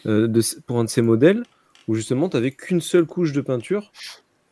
euh, 0.06 0.26
de 0.28 0.40
pour 0.66 0.78
un 0.78 0.84
de 0.84 0.88
ses 0.90 1.02
modèles 1.02 1.42
où 1.88 1.94
justement 1.94 2.28
tu 2.28 2.36
n'avais 2.36 2.50
qu'une 2.50 2.80
seule 2.80 3.06
couche 3.06 3.32
de 3.32 3.40
peinture. 3.40 3.92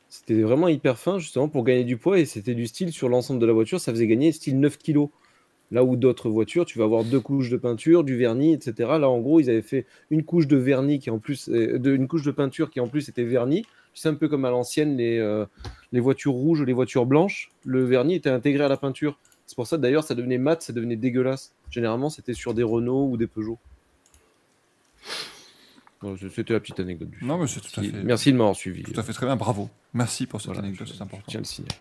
C'était 0.09 0.43
vraiment 0.43 0.69
hyper 0.69 0.97
fin, 0.97 1.19
justement, 1.19 1.49
pour 1.49 1.65
gagner 1.65 1.83
du 1.83 1.97
poids. 1.97 2.21
Et 2.21 2.25
c'était 2.25 2.55
du 2.55 2.69
style 2.69 2.93
sur 2.93 3.09
l'ensemble 3.09 3.41
de 3.41 3.47
la 3.47 3.53
voiture. 3.53 3.81
Ça 3.81 3.91
faisait 3.91 4.07
gagner 4.07 4.31
style 4.31 4.61
9 4.61 4.79
kilos. 4.79 5.09
Là 5.75 5.83
où 5.85 5.97
d'autres 5.97 6.31
voitures, 6.31 6.65
tu 6.65 6.79
vas 6.79 6.85
avoir 6.85 7.03
deux 7.05 7.19
couches 7.21 7.51
de 7.51 7.57
peinture, 7.57 8.05
du 8.05 8.17
vernis, 8.17 8.53
etc. 8.55 8.91
Là, 9.01 9.11
en 9.11 9.19
gros, 9.19 9.41
ils 9.41 9.51
avaient 9.51 9.61
fait 9.61 9.87
une 10.09 10.23
couche 10.23 10.47
de 10.47 10.57
vernis 10.57 11.01
qui 11.01 11.11
en 11.11 11.19
plus, 11.19 11.49
euh, 11.49 11.79
de, 11.81 11.93
une 11.95 12.07
couche 12.07 12.23
de 12.23 12.31
peinture 12.31 12.71
qui 12.71 12.79
en 12.79 12.87
plus 12.87 13.09
était 13.09 13.25
vernis. 13.25 13.67
C'est 13.93 14.09
un 14.09 14.15
peu 14.15 14.29
comme 14.29 14.45
à 14.45 14.51
l'ancienne 14.51 14.97
les, 14.97 15.19
euh, 15.19 15.45
les 15.91 15.99
voitures 16.01 16.33
rouges, 16.33 16.63
les 16.63 16.73
voitures 16.73 17.07
blanches. 17.07 17.51
Le 17.65 17.85
vernis 17.85 18.15
était 18.15 18.31
intégré 18.31 18.63
à 18.65 18.69
la 18.69 18.77
peinture. 18.77 19.19
C'est 19.47 19.57
pour 19.57 19.67
ça 19.67 19.77
d'ailleurs, 19.77 20.05
ça 20.05 20.15
devenait 20.15 20.39
mat, 20.39 20.63
ça 20.63 20.73
devenait 20.73 20.97
dégueulasse. 20.97 21.53
Généralement, 21.71 22.09
c'était 22.09 22.35
sur 22.35 22.55
des 22.55 22.63
Renault 22.63 23.09
ou 23.11 23.17
des 23.17 23.27
Peugeot. 23.27 23.59
Bon, 26.03 26.17
C'était 26.33 26.53
la 26.53 26.61
petite 26.61 26.79
anecdote 26.81 27.11
du 27.11 27.25
Non, 27.25 27.37
mais 27.39 27.47
c'est 27.49 27.61
tout 27.61 27.67
à 27.79 27.83
Merci- 27.83 27.91
fait, 27.97 28.05
Merci 28.05 28.33
de 28.33 28.37
m'avoir 28.37 28.55
suivi. 28.57 28.83
tout 28.85 28.99
à 28.99 29.03
fait 29.03 29.13
très 29.13 29.27
bien. 29.27 29.35
Bravo. 29.37 29.69
Merci 29.93 30.27
pour 30.27 30.41
cette 30.41 30.53
Voilà, 30.53 30.67
anecdote, 30.69 30.87
c'est 30.89 31.03
important. 31.03 31.25
Je 31.27 31.31
tiens 31.33 31.39
à 31.39 31.43
le 31.43 31.47
signaler. 31.47 31.75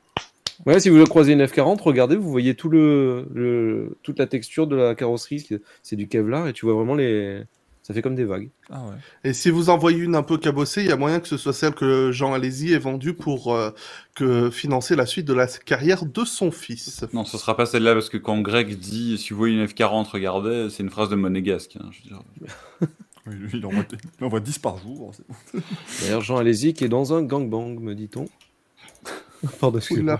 Ouais, 0.65 0.79
si 0.79 0.89
vous 0.89 1.03
croisez 1.05 1.33
une 1.33 1.43
F40, 1.43 1.81
regardez, 1.81 2.15
vous 2.15 2.29
voyez 2.31 2.55
tout 2.55 2.69
le, 2.69 3.27
le- 3.33 3.97
toute 4.03 4.19
la 4.19 4.27
texture 4.27 4.67
de 4.67 4.75
la 4.75 4.95
carrosserie. 4.95 5.47
C'est 5.81 5.95
du 5.95 6.07
Kevlar 6.07 6.47
et 6.47 6.53
tu 6.53 6.65
vois 6.65 6.75
vraiment 6.75 6.95
les. 6.95 7.43
Ça 7.81 7.93
fait 7.93 8.01
comme 8.01 8.15
des 8.15 8.23
vagues. 8.23 8.49
Ah 8.69 8.81
ouais. 8.85 8.95
Et 9.29 9.33
si 9.33 9.49
vous 9.49 9.69
envoyez 9.69 9.97
une 9.99 10.15
un 10.15 10.23
peu 10.23 10.37
cabossée, 10.37 10.83
il 10.83 10.87
y 10.87 10.91
a 10.93 10.95
moyen 10.95 11.19
que 11.19 11.27
ce 11.27 11.35
soit 11.35 11.51
celle 11.51 11.73
que 11.73 12.13
Jean 12.13 12.31
Alési 12.33 12.71
ait 12.71 12.77
vendue 12.79 13.13
pour 13.13 13.53
euh, 13.53 13.71
que 14.15 14.49
financer 14.49 14.95
la 14.95 15.05
suite 15.05 15.25
de 15.27 15.33
la 15.33 15.47
carrière 15.47 16.05
de 16.05 16.23
son 16.23 16.49
fils. 16.49 17.03
Non, 17.11 17.25
ce 17.25 17.37
sera 17.37 17.57
pas 17.57 17.65
celle-là 17.65 17.93
parce 17.93 18.07
que 18.07 18.15
quand 18.15 18.39
Greg 18.39 18.77
dit 18.79 19.17
si 19.17 19.31
vous 19.33 19.37
voyez 19.37 19.55
une 19.55 19.65
F40, 19.65 20.07
regardez, 20.11 20.69
c'est 20.69 20.81
une 20.81 20.89
phrase 20.91 21.09
de 21.09 21.15
monégasque. 21.17 21.75
hein, 21.77 21.89
je 21.91 22.03
veux 22.03 22.09
dire. 22.09 22.23
Oui, 23.25 23.35
lui, 23.35 23.49
il, 23.53 23.65
envoie, 23.65 23.85
il 24.19 24.25
envoie 24.25 24.41
10 24.41 24.59
par 24.59 24.77
jour. 24.79 24.97
bon. 25.53 25.59
D'ailleurs, 26.01 26.19
Jean 26.19 26.35
Alési 26.37 26.73
qui 26.73 26.83
est 26.83 26.89
dans 26.89 27.13
un 27.13 27.21
gangbang, 27.23 27.79
me 27.79 27.95
dit-on. 27.95 28.25
Pardon, 29.61 29.77
excuse-moi. 29.79 30.19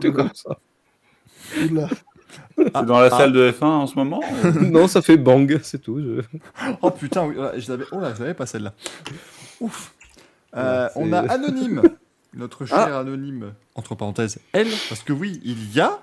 Tout 0.00 0.12
comme 0.12 0.30
ça. 0.34 0.58
Oula. 1.70 1.88
C'est 2.56 2.84
dans 2.84 3.00
la 3.00 3.08
salle 3.10 3.32
de 3.32 3.50
F1 3.50 3.64
en 3.64 3.86
ce 3.86 3.94
moment 3.94 4.20
ou- 4.20 4.48
non, 4.70 4.86
ça 4.88 5.00
fait 5.02 5.16
bang, 5.16 5.60
c'est 5.62 5.78
tout. 5.80 6.00
je- 6.00 6.22
Oh 6.82 6.90
putain, 6.90 7.24
oui, 7.26 7.34
voilà, 7.36 7.58
je 7.58 7.70
l'avais. 7.70 7.84
Oh 7.92 8.00
là, 8.00 8.14
je 8.14 8.20
l'avais 8.20 8.34
pas 8.34 8.46
celle-là. 8.46 8.74
Ouf. 9.60 9.94
Euh, 10.56 10.86
Ouais, 10.86 10.92
on 10.96 11.12
a 11.12 11.20
Anonyme, 11.30 11.82
notre 12.34 12.64
cher 12.66 12.96
Anonyme, 12.96 13.52
entre 13.74 13.94
parenthèses, 13.94 14.38
elle, 14.52 14.68
parce 14.88 15.02
que 15.02 15.12
oui, 15.12 15.40
il 15.44 15.72
y 15.74 15.80
a 15.80 15.98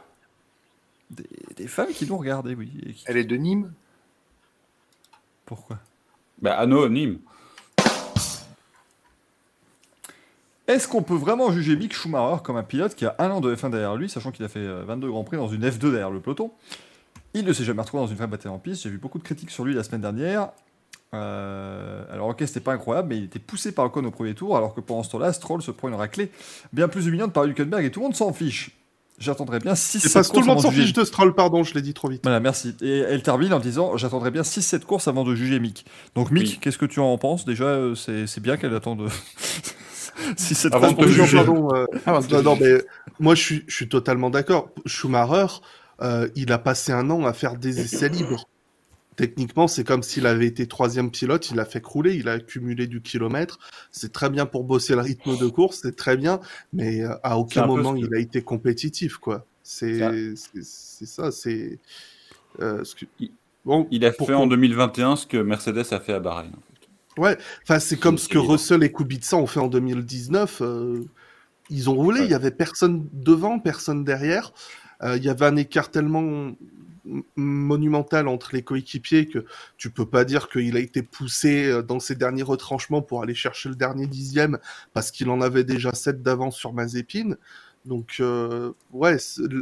des, 1.11 1.25
des 1.57 1.67
femmes 1.67 1.89
qui 1.93 2.05
l'ont 2.05 2.17
regardé, 2.17 2.55
oui. 2.55 2.69
qui- 2.95 3.03
Elle 3.07 3.17
est 3.17 3.23
de 3.25 3.35
Nîmes? 3.35 3.71
Pourquoi? 5.45 5.77
Bah, 6.41 6.57
anonyme. 6.57 7.19
Est-ce 10.67 10.87
qu'on 10.87 11.03
peut 11.03 11.15
vraiment 11.15 11.51
juger 11.51 11.75
Mick 11.75 11.93
Schumacher 11.93 12.41
comme 12.43 12.57
un 12.57 12.63
pilote 12.63 12.95
qui 12.95 13.05
a 13.05 13.15
un 13.19 13.29
an 13.29 13.39
de 13.41 13.55
F1 13.55 13.69
derrière 13.69 13.95
lui, 13.95 14.09
sachant 14.09 14.31
qu'il 14.31 14.43
a 14.45 14.47
fait 14.47 14.59
euh, 14.59 14.83
22 14.87 15.09
Grands 15.09 15.23
Prix 15.23 15.37
dans 15.37 15.47
une 15.47 15.61
F2 15.67 15.91
derrière 15.91 16.09
le 16.09 16.19
peloton? 16.19 16.51
Il 17.33 17.45
ne 17.45 17.53
s'est 17.53 17.63
jamais 17.65 17.81
retrouvé 17.81 18.01
dans 18.03 18.07
une 18.09 18.15
vraie 18.17 18.27
bataille 18.27 18.51
en 18.51 18.57
piste. 18.59 18.83
J'ai 18.83 18.89
vu 18.89 18.97
beaucoup 18.97 19.19
de 19.19 19.23
critiques 19.23 19.51
sur 19.51 19.63
lui 19.65 19.73
la 19.75 19.83
semaine 19.83 20.01
dernière. 20.01 20.49
Euh, 21.13 22.03
alors 22.11 22.29
ok, 22.29 22.37
c'était 22.41 22.59
pas 22.61 22.73
incroyable, 22.73 23.09
mais 23.09 23.17
il 23.17 23.23
était 23.25 23.39
poussé 23.39 23.71
par 23.71 23.85
Ocon 23.85 24.03
au 24.05 24.11
premier 24.11 24.33
tour, 24.33 24.57
alors 24.57 24.73
que 24.73 24.81
pendant 24.81 25.03
ce 25.03 25.11
temps-là, 25.11 25.33
Stroll 25.33 25.61
se 25.61 25.71
prend 25.71 25.87
une 25.87 25.95
raclée 25.95 26.31
bien 26.73 26.87
plus 26.87 27.05
humiliante 27.07 27.31
par 27.31 27.45
Hülkenberg 27.45 27.85
et 27.85 27.91
tout 27.91 27.99
le 27.99 28.05
monde 28.05 28.15
s'en 28.15 28.33
fiche. 28.33 28.71
J'attendrai 29.17 29.59
bien 29.59 29.75
6 29.75 29.99
C'est 30.01 30.11
parce 30.11 30.27
que 30.27 30.33
tout 30.33 30.41
le 30.41 30.45
monde 30.47 30.59
s'en 30.59 30.71
fiche 30.71 30.91
de 30.91 31.05
Stroll, 31.05 31.33
pardon, 31.35 31.63
je 31.63 31.73
l'ai 31.73 31.81
dit 31.81 31.93
trop 31.93 32.09
vite. 32.09 32.21
Voilà, 32.23 32.41
merci. 32.41 32.75
Et 32.81 32.97
elle 32.99 33.23
termine 33.23 33.53
en 33.53 33.59
disant 33.59 33.95
J'attendrai 33.95 34.29
bien 34.31 34.41
6-7 34.41 34.81
courses 34.81 35.07
avant 35.07 35.23
de 35.23 35.35
juger 35.35 35.59
Mick. 35.59 35.85
Donc, 36.15 36.31
Mick, 36.31 36.43
Oui. 36.43 36.57
qu'est-ce 36.59 36.77
que 36.77 36.85
tu 36.85 36.99
en 36.99 37.17
penses? 37.17 37.45
Déjà, 37.45 37.63
euh, 37.65 37.95
c'est 37.95 38.27
c'est 38.27 38.41
bien 38.41 38.57
qu'elle 38.57 38.75
attende 38.75 39.07
6-7 40.37 40.67
Avant 40.73 40.79
courses 40.79 40.91
de 40.91 40.95
pour 40.95 41.03
te 41.05 41.09
juger. 41.09 41.25
juger. 41.25 41.43
Pardon, 41.45 41.69
euh, 41.75 41.85
non, 42.31 42.43
non, 42.43 42.57
mais 42.59 42.83
moi 43.19 43.35
je 43.35 43.41
suis, 43.41 43.63
je 43.67 43.75
suis 43.75 43.89
totalement 43.89 44.29
d'accord. 44.29 44.69
Schumacher, 44.85 45.47
euh, 46.01 46.27
il 46.35 46.51
a 46.51 46.57
passé 46.57 46.91
un 46.91 47.09
an 47.09 47.25
à 47.25 47.33
faire 47.33 47.55
des 47.57 47.79
essais 47.81 48.09
libres. 48.09 48.45
Techniquement, 49.15 49.69
c'est 49.69 49.85
comme 49.85 50.03
s'il 50.03 50.27
avait 50.27 50.45
été 50.45 50.67
troisième 50.67 51.09
pilote, 51.09 51.49
il 51.49 51.59
a 51.61 51.65
fait 51.65 51.79
crouler, 51.79 52.15
il 52.15 52.27
a 52.27 52.33
accumulé 52.33 52.85
du 52.85 53.01
kilomètre. 53.01 53.59
C'est 53.89 54.11
très 54.11 54.29
bien 54.29 54.45
pour 54.45 54.65
bosser 54.65 54.93
le 54.95 54.99
rythme 55.01 55.37
de 55.37 55.47
course, 55.47 55.79
c'est 55.83 55.95
très 55.95 56.17
bien, 56.17 56.41
mais 56.73 57.01
euh, 57.01 57.13
à 57.23 57.37
aucun 57.37 57.61
peu 57.61 57.67
moment 57.69 57.95
il 57.95 58.13
a 58.13 58.19
été 58.19 58.41
compétitif, 58.41 59.15
quoi. 59.17 59.45
C'est 59.63 59.99
ça, 60.35 61.31
c'est. 61.31 61.79
euh, 62.61 62.83
ce 62.83 62.95
que- 62.95 63.05
Il- 63.19 63.31
Bon, 63.63 63.87
Il 63.89 64.05
a 64.05 64.11
fait 64.11 64.33
en 64.35 64.45
2021 64.45 65.15
ce 65.15 65.25
que 65.25 65.37
Mercedes 65.37 65.85
a 65.91 65.99
fait 65.99 66.13
à 66.13 66.19
Bahreïn. 66.19 66.51
Enfin, 67.17 67.79
c'est 67.79 67.97
comme 67.97 68.17
ce 68.17 68.27
que 68.29 68.37
évident. 68.37 68.53
Russell 68.53 68.83
et 68.83 68.91
Kubica 68.91 69.35
ont 69.37 69.47
fait 69.47 69.59
en 69.59 69.67
2019. 69.67 70.61
euh, 70.61 71.03
ils 71.69 71.89
ont 71.89 71.95
roulé, 71.95 72.21
il 72.21 72.23
Ouais. 72.23 72.29
y 72.29 72.33
avait 72.33 72.51
personne 72.51 73.07
devant, 73.13 73.59
personne 73.59 74.03
derrière. 74.03 74.53
Euh, 75.03 75.17
Il 75.17 75.23
y 75.23 75.29
avait 75.29 75.45
un 75.45 75.55
écart 75.55 75.91
tellement 75.91 76.51
monumental 77.35 78.27
entre 78.27 78.49
les 78.53 78.63
coéquipiers 78.63 79.27
que 79.27 79.45
tu 79.77 79.89
peux 79.91 80.05
pas 80.07 80.25
dire 80.25 80.49
qu'il 80.49 80.75
a 80.75 80.79
été 80.79 81.03
poussé 81.03 81.65
euh, 81.67 81.81
dans 81.83 81.99
ses 81.99 82.15
derniers 82.15 82.43
retranchements 82.43 83.01
pour 83.01 83.21
aller 83.21 83.35
chercher 83.35 83.69
le 83.69 83.75
dernier 83.75 84.07
dixième 84.07 84.57
parce 84.93 85.11
qu'il 85.11 85.29
en 85.29 85.41
avait 85.41 85.63
déjà 85.63 85.93
7 85.93 86.21
d'avance 86.23 86.57
sur 86.57 86.73
Mazepin. 86.73 87.35
Donc, 87.85 88.17
euh, 88.19 88.71
ouais, 88.91 89.17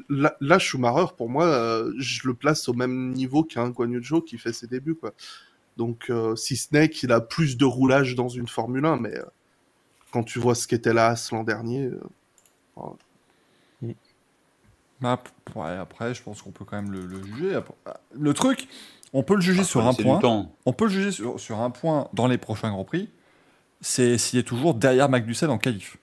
là, 0.09 0.37
là, 0.39 0.57
Schumacher, 0.59 1.13
pour 1.17 1.29
moi, 1.29 1.83
je 1.97 2.25
le 2.27 2.33
place 2.33 2.69
au 2.69 2.73
même 2.73 3.11
niveau 3.11 3.43
qu'un 3.43 3.69
Guan 3.69 3.91
Yu 3.91 4.01
qui 4.25 4.37
fait 4.37 4.53
ses 4.53 4.67
débuts, 4.67 4.95
quoi. 4.95 5.13
Donc, 5.77 6.09
euh, 6.09 6.35
si 6.35 6.55
ce 6.55 6.67
n'est 6.71 6.89
qu'il 6.89 7.11
a 7.11 7.19
plus 7.21 7.57
de 7.57 7.65
roulage 7.65 8.15
dans 8.15 8.29
une 8.29 8.47
Formule 8.47 8.85
1, 8.85 8.97
mais 8.97 9.15
euh, 9.17 9.23
quand 10.11 10.23
tu 10.23 10.39
vois 10.39 10.55
ce 10.55 10.67
qu'était 10.67 10.93
la 10.93 11.07
Haas 11.09 11.29
l'an 11.31 11.43
dernier, 11.43 11.85
euh, 11.85 11.99
ouais, 15.55 15.77
après, 15.77 16.13
je 16.13 16.21
pense 16.23 16.41
qu'on 16.41 16.51
peut 16.51 16.65
quand 16.65 16.75
même 16.81 16.91
le, 16.91 17.05
le 17.05 17.23
juger. 17.23 17.59
Le 18.13 18.33
truc, 18.33 18.67
on 19.11 19.23
peut 19.23 19.35
le 19.35 19.41
juger 19.41 19.63
sur 19.63 19.85
un 19.85 19.93
point. 19.93 20.49
On 20.65 20.73
peut 20.73 20.85
le 20.85 20.91
juger 20.91 21.11
sur, 21.11 21.39
sur 21.39 21.59
un 21.59 21.69
point 21.69 22.07
dans 22.13 22.27
les 22.27 22.37
prochains 22.37 22.69
Grands 22.71 22.85
Prix. 22.85 23.09
C'est 23.81 24.17
s'il 24.17 24.39
est 24.39 24.43
toujours 24.43 24.73
derrière 24.73 25.09
Magnussen 25.09 25.49
en 25.49 25.57
qualif. 25.57 25.97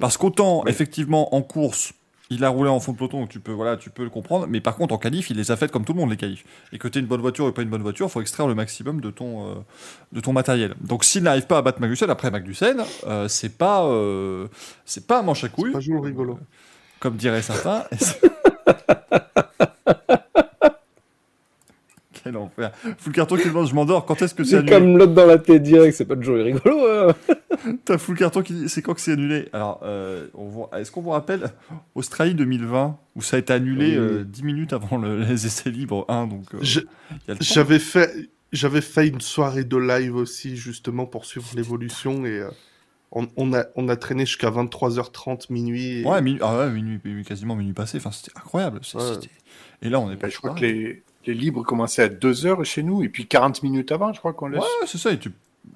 Parce 0.00 0.16
qu'autant, 0.16 0.62
Ouais. 0.64 0.70
effectivement, 0.70 1.34
en 1.34 1.42
course, 1.42 1.92
il 2.30 2.44
a 2.44 2.48
roulé 2.48 2.68
en 2.68 2.80
fond 2.80 2.92
de 2.92 2.96
peloton, 2.96 3.20
donc 3.20 3.28
tu 3.28 3.38
peux, 3.40 3.52
voilà, 3.52 3.76
tu 3.76 3.90
peux 3.90 4.02
le 4.02 4.10
comprendre. 4.10 4.46
Mais 4.48 4.60
par 4.60 4.76
contre, 4.76 4.94
en 4.94 4.98
qualif, 4.98 5.30
il 5.30 5.36
les 5.36 5.50
a 5.50 5.56
faites 5.56 5.70
comme 5.70 5.84
tout 5.84 5.92
le 5.92 6.00
monde, 6.00 6.10
les 6.10 6.16
qualifs. 6.16 6.44
Et 6.72 6.78
que 6.78 6.88
tu 6.88 6.98
une 6.98 7.06
bonne 7.06 7.20
voiture 7.20 7.44
ou 7.46 7.52
pas 7.52 7.62
une 7.62 7.68
bonne 7.68 7.82
voiture, 7.82 8.06
il 8.06 8.10
faut 8.10 8.20
extraire 8.20 8.48
le 8.48 8.54
maximum 8.54 9.00
de 9.00 9.10
ton, 9.10 9.50
euh, 9.50 9.54
de 10.12 10.20
ton 10.20 10.32
matériel. 10.32 10.74
Donc 10.80 11.04
s'il 11.04 11.22
n'arrive 11.22 11.46
pas 11.46 11.58
à 11.58 11.62
battre 11.62 11.80
Magnussen, 11.80 12.10
après 12.10 12.30
Magnussen, 12.30 12.82
euh, 13.06 13.28
c'est 13.28 13.56
pas, 13.56 13.84
euh, 13.84 14.48
c'est 14.84 15.06
pas 15.06 15.20
un 15.20 15.22
manche 15.22 15.44
à 15.44 15.48
couilles. 15.48 15.72
pas 15.72 15.78
rigolo. 15.78 16.38
Comme 16.98 17.16
diraient 17.16 17.42
certains. 17.42 17.84
Quel 22.26 22.36
enfer. 22.36 22.72
Full 22.98 23.12
carton 23.12 23.36
qui 23.36 23.48
demande, 23.48 23.68
je 23.68 23.74
m'endors, 23.74 24.04
quand 24.06 24.20
est-ce 24.22 24.34
que 24.34 24.44
c'est 24.44 24.50
C'est 24.50 24.56
annulé 24.58 24.72
comme 24.72 24.98
l'autre 24.98 25.12
dans 25.14 25.26
la 25.26 25.38
tête 25.38 25.62
direct, 25.62 25.96
c'est 25.96 26.04
pas 26.04 26.16
toujours 26.16 26.36
rigolo. 26.36 26.86
hein. 26.88 27.14
T'as 27.84 27.98
full 27.98 28.16
carton 28.16 28.42
qui 28.42 28.52
dit, 28.52 28.68
c'est 28.68 28.82
quand 28.82 28.94
que 28.94 29.00
c'est 29.00 29.12
annulé? 29.12 29.48
Alors, 29.52 29.80
euh, 29.84 30.26
vous- 30.34 30.66
est-ce 30.76 30.90
qu'on 30.90 31.00
vous 31.00 31.10
rappelle 31.10 31.50
Australie 31.94 32.34
2020, 32.34 32.98
où 33.16 33.22
ça 33.22 33.36
a 33.36 33.38
été 33.40 33.52
annulé 33.52 33.90
Oui. 33.90 33.96
euh, 33.96 34.24
10 34.24 34.42
minutes 34.44 34.72
avant 34.72 34.98
le- 34.98 35.20
les 35.22 35.46
essais 35.46 35.70
libres 35.70 36.04
1, 36.08 36.26
donc 36.26 36.44
euh, 36.54 36.58
j'avais 37.40 37.78
fait, 37.78 38.10
j'avais 38.52 38.80
fait 38.80 39.08
une 39.08 39.20
soirée 39.20 39.64
de 39.64 39.76
live 39.76 40.14
aussi, 40.16 40.56
justement, 40.56 41.06
pour 41.06 41.24
suivre 41.24 41.46
l'évolution 41.56 42.24
et 42.26 42.38
euh, 42.40 42.48
on, 43.12 43.26
on 43.36 43.52
a, 43.54 43.64
on 43.76 43.88
a 43.88 43.96
traîné 43.96 44.26
jusqu'à 44.26 44.50
23h30, 44.50 45.46
minuit. 45.52 46.00
et- 46.00 46.04
Ouais, 46.04 46.20
minuit, 46.22 46.40
ah 46.42 46.58
ouais, 46.58 46.70
minuit, 46.70 47.00
minuit- 47.04 47.24
quasiment 47.24 47.56
minuit 47.56 47.72
passé, 47.72 47.98
enfin, 47.98 48.10
c'était 48.12 48.36
incroyable. 48.36 48.80
Ouais. 48.94 49.00
c'était- 49.14 49.30
Et 49.82 49.88
là, 49.88 50.00
on 50.00 50.10
est 50.10 50.16
pas 50.16 50.28
je 50.28 50.36
crois 50.38 50.54
que 50.54 50.60
les, 50.60 51.02
les 51.26 51.34
libres 51.34 51.64
commençaient 51.64 52.02
à 52.02 52.08
2 52.08 52.46
heures 52.46 52.64
chez 52.64 52.82
nous, 52.82 53.02
et 53.02 53.08
puis 53.08 53.26
40 53.26 53.62
minutes 53.62 53.92
avant, 53.92 54.12
je 54.12 54.18
crois 54.18 54.32
qu'on 54.32 54.48
laisse. 54.48 54.60
Ouais, 54.62 54.86
c'est 54.86 54.98
ça, 54.98 55.10
et 55.12 55.18
tu... 55.18 55.30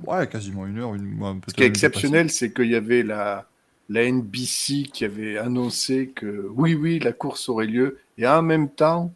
ouais, 0.07 0.27
quasiment 0.29 0.67
une 0.67 0.79
heure, 0.79 0.95
une... 0.95 1.21
ouais, 1.23 1.33
Ce 1.49 1.55
qui 1.55 1.63
est 1.63 1.67
exceptionnel, 1.67 2.31
c'est 2.31 2.53
qu'il 2.53 2.71
y 2.71 2.77
avait 2.77 3.03
la, 3.03 3.47
la 3.89 4.11
NBC 4.11 4.89
qui 4.93 5.05
avait 5.05 5.39
annoncé 5.39 6.09
que 6.15 6.49
oui, 6.55 6.75
oui, 6.75 6.99
la 7.01 7.13
course 7.13 7.49
aurait 7.49 7.67
lieu. 7.67 7.99
Et 8.19 8.27
en 8.27 8.43
même 8.43 8.69
temps, 8.69 9.13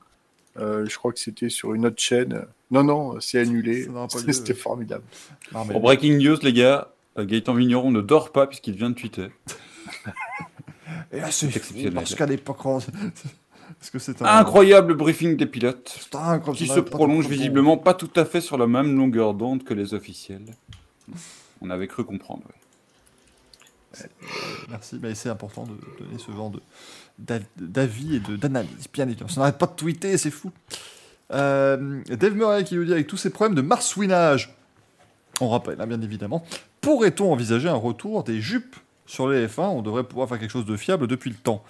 euh, 0.58 0.86
je 0.88 0.96
crois 0.96 1.12
que 1.12 1.18
c'était 1.20 1.48
sur 1.48 1.74
une 1.74 1.86
autre 1.86 2.00
chaîne. 2.00 2.44
Non, 2.70 2.82
non, 2.82 3.20
c'est 3.20 3.38
annulé. 3.38 3.86
C'était 4.32 4.54
formidable. 4.54 5.04
Non, 5.52 5.64
mais- 5.64 5.72
Pour 5.72 5.82
breaking 5.82 6.18
news, 6.18 6.36
les 6.42 6.52
gars, 6.52 6.90
euh, 7.18 7.24
Gaëtan 7.24 7.54
Vigneron 7.54 7.90
ne 7.92 8.00
dort 8.00 8.32
pas 8.32 8.46
puisqu'il 8.48 8.74
vient 8.74 8.90
de 8.90 8.94
tweeter. 8.94 9.28
Et 11.12 11.20
là, 11.20 11.30
c'est 11.30 11.46
exceptionnel. 11.46 11.92
parce 11.94 12.14
qu'à 12.14 12.26
l'époque, 12.26 12.64
on- 12.66 12.78
que 13.90 13.98
c'est 13.98 14.20
un... 14.22 14.26
Incroyable 14.26 14.94
briefing 14.94 15.36
des 15.36 15.46
pilotes 15.46 16.08
qui 16.54 16.66
se 16.66 16.80
prolonge 16.80 17.26
visiblement 17.28 17.76
pas 17.76 17.94
tout 17.94 18.10
à 18.16 18.24
fait 18.24 18.40
sur 18.40 18.56
la 18.58 18.66
même 18.66 18.96
longueur 18.96 19.34
d'onde 19.34 19.64
que 19.64 19.74
les 19.74 19.94
officiels. 19.94 20.44
On 21.60 21.70
avait 21.70 21.86
cru 21.86 22.04
comprendre. 22.04 22.42
ouais. 22.46 24.06
Merci, 24.70 24.98
mais 25.00 25.14
c'est 25.14 25.28
important 25.28 25.64
de 25.64 26.04
donner 26.04 26.18
ce 26.18 26.32
genre 26.32 26.50
de- 26.50 27.40
d'avis 27.56 28.16
et 28.16 28.20
de- 28.20 28.36
d'analyse, 28.36 28.86
bien 28.92 29.06
évidemment. 29.06 29.28
Ça 29.30 29.40
n'arrête 29.40 29.58
pas 29.58 29.66
de 29.66 29.72
tweeter, 29.76 30.18
c'est 30.18 30.30
fou. 30.32 30.50
Euh, 31.32 32.02
Dave 32.08 32.34
Murray 32.34 32.64
qui 32.64 32.74
nous 32.74 32.84
dit 32.84 32.92
avec 32.92 33.06
tous 33.06 33.16
ces 33.16 33.30
problèmes 33.30 33.54
de 33.54 33.62
marsouinage, 33.62 34.54
on 35.40 35.48
rappelle, 35.48 35.80
hein, 35.80 35.86
bien 35.86 36.00
évidemment, 36.02 36.44
pourrait-on 36.80 37.32
envisager 37.32 37.68
un 37.68 37.74
retour 37.74 38.24
des 38.24 38.40
jupes 38.40 38.76
sur 39.06 39.28
les 39.28 39.46
F1, 39.46 39.68
on 39.68 39.82
devrait 39.82 40.04
pouvoir 40.04 40.28
faire 40.28 40.38
quelque 40.38 40.50
chose 40.50 40.66
de 40.66 40.76
fiable 40.76 41.06
depuis 41.06 41.30
le 41.30 41.36
temps. 41.36 41.62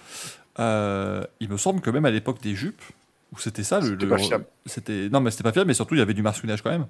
Euh, 0.59 1.23
il 1.39 1.49
me 1.49 1.57
semble 1.57 1.81
que 1.81 1.89
même 1.89 2.05
à 2.05 2.11
l'époque 2.11 2.41
des 2.41 2.55
jupes, 2.55 2.81
où 3.33 3.39
c'était 3.39 3.63
ça, 3.63 3.79
le, 3.81 3.87
C'était 3.91 4.05
le- 4.05 4.09
pas 4.09 4.17
fiable. 4.17 4.45
c'était 4.65 5.09
non 5.09 5.19
mais 5.19 5.31
c'était 5.31 5.43
pas 5.43 5.51
fiable, 5.51 5.67
mais 5.67 5.73
surtout 5.73 5.95
il 5.95 5.99
y 5.99 6.01
avait 6.01 6.13
du 6.13 6.21
marsouinage 6.21 6.61
quand 6.61 6.71
même. 6.71 6.87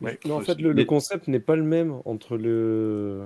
Ouais, 0.00 0.18
Non, 0.24 0.36
en 0.36 0.40
fait, 0.40 0.60
le, 0.60 0.84
concept 0.84 1.28
n'est 1.28 1.40
pas 1.40 1.54
le 1.56 1.62
même 1.62 1.94
entre 2.04 2.36
le 2.36 3.22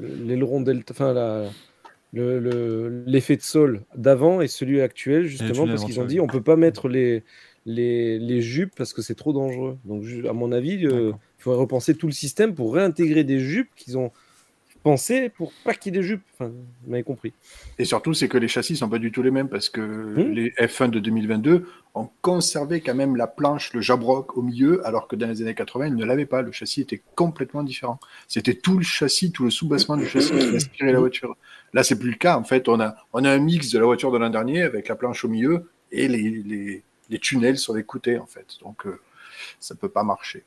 le- 0.00 0.14
l'aileron 0.26 0.60
delta, 0.60 0.92
enfin 0.94 1.12
la 1.12 1.50
le- 2.12 2.40
le- 2.40 3.04
l'effet 3.06 3.36
de 3.36 3.42
sol 3.42 3.82
d'avant 3.96 4.40
et 4.40 4.48
celui 4.48 4.80
actuel, 4.80 5.26
justement, 5.26 5.66
parce 5.66 5.84
qu'ils 5.84 6.00
ont 6.00 6.04
dit 6.04 6.20
on 6.20 6.26
peut 6.26 6.42
pas 6.42 6.56
mettre 6.56 6.88
les, 6.88 7.24
les, 7.66 8.18
les 8.18 8.42
jupes 8.42 8.72
parce 8.76 8.92
que 8.92 9.02
c'est 9.02 9.14
trop 9.14 9.32
dangereux. 9.32 9.78
Donc, 9.84 10.04
à 10.28 10.32
mon 10.32 10.52
avis, 10.52 10.86
euh, 10.86 11.12
il 11.38 11.42
faudrait 11.42 11.60
repenser 11.60 11.94
tout 11.96 12.06
le 12.06 12.12
système 12.12 12.54
pour 12.54 12.74
réintégrer 12.74 13.24
des 13.24 13.38
jupes 13.40 13.70
qu'ils 13.76 13.96
ont 13.98 14.10
pensé 14.82 15.28
pour 15.28 15.52
pas 15.64 15.74
qu'il 15.74 15.94
y 15.94 15.98
ait 15.98 16.00
des 16.00 16.06
jupes. 16.06 16.22
Enfin, 16.34 16.48
vous 16.48 16.90
m'avez 16.90 17.02
compris. 17.02 17.32
Et 17.78 17.84
surtout, 17.84 18.14
c'est 18.14 18.28
que 18.28 18.38
les 18.38 18.48
châssis 18.48 18.76
sont 18.76 18.88
pas 18.88 18.98
du 18.98 19.12
tout 19.12 19.22
les 19.22 19.30
mêmes 19.30 19.48
parce 19.48 19.68
que 19.68 19.80
Hmm. 19.80 20.32
les 20.32 20.50
F1 20.58 20.90
de 20.90 20.98
2022 20.98 21.66
ont 21.94 22.08
conservé 22.20 22.80
quand 22.80 22.94
même 22.94 23.16
la 23.16 23.26
planche, 23.26 23.72
le 23.72 23.80
jabroc 23.80 24.36
au 24.36 24.42
milieu, 24.42 24.86
alors 24.86 25.08
que 25.08 25.16
dans 25.16 25.28
les 25.28 25.42
années 25.42 25.54
80, 25.54 25.88
ils 25.88 25.94
ne 25.96 26.04
l'avaient 26.04 26.26
pas. 26.26 26.42
Le 26.42 26.52
châssis 26.52 26.80
était 26.82 27.02
complètement 27.14 27.62
différent. 27.62 27.98
C'était 28.28 28.54
tout 28.54 28.76
le 28.78 28.84
châssis, 28.84 29.32
tout 29.32 29.44
le 29.44 29.50
sous-bassement 29.50 29.96
du 29.96 30.06
châssis 30.06 30.30
qui 30.32 30.56
inspirait 30.56 30.92
la 30.92 31.00
voiture. 31.00 31.36
Là, 31.72 31.82
c'est 31.82 31.98
plus 31.98 32.10
le 32.10 32.16
cas. 32.16 32.36
En 32.38 32.44
fait, 32.44 32.68
on 32.68 32.80
a, 32.80 32.94
on 33.12 33.24
a 33.24 33.30
un 33.30 33.38
mix 33.38 33.70
de 33.70 33.78
la 33.78 33.84
voiture 33.84 34.10
de 34.12 34.18
l'an 34.18 34.30
dernier 34.30 34.62
avec 34.62 34.88
la 34.88 34.96
planche 34.96 35.24
au 35.24 35.28
milieu 35.28 35.70
et 35.92 36.08
les, 36.08 36.30
les, 36.44 36.82
les 37.08 37.18
tunnels 37.18 37.58
sur 37.58 37.74
les 37.74 37.84
côtés, 37.84 38.18
en 38.18 38.26
fait. 38.26 38.46
Donc, 38.62 38.86
euh, 38.86 39.00
ça 39.58 39.74
peut 39.74 39.88
pas 39.88 40.04
marcher. 40.04 40.44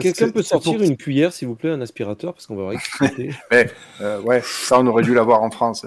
Quelqu'un 0.00 0.30
peut 0.30 0.42
sortir 0.42 0.74
pour- 0.74 0.82
une 0.82 0.96
cuillère, 0.96 1.32
s'il 1.32 1.48
vous 1.48 1.54
plaît, 1.56 1.70
un 1.70 1.80
aspirateur, 1.80 2.34
parce 2.34 2.46
qu'on 2.46 2.56
va 2.56 2.62
voir 2.62 2.72
exploiter. 2.74 3.30
Euh, 4.00 4.20
ouais, 4.22 4.42
ça, 4.44 4.78
on 4.78 4.86
aurait 4.86 5.02
dû 5.02 5.14
l'avoir 5.14 5.42
en 5.42 5.50
France. 5.50 5.86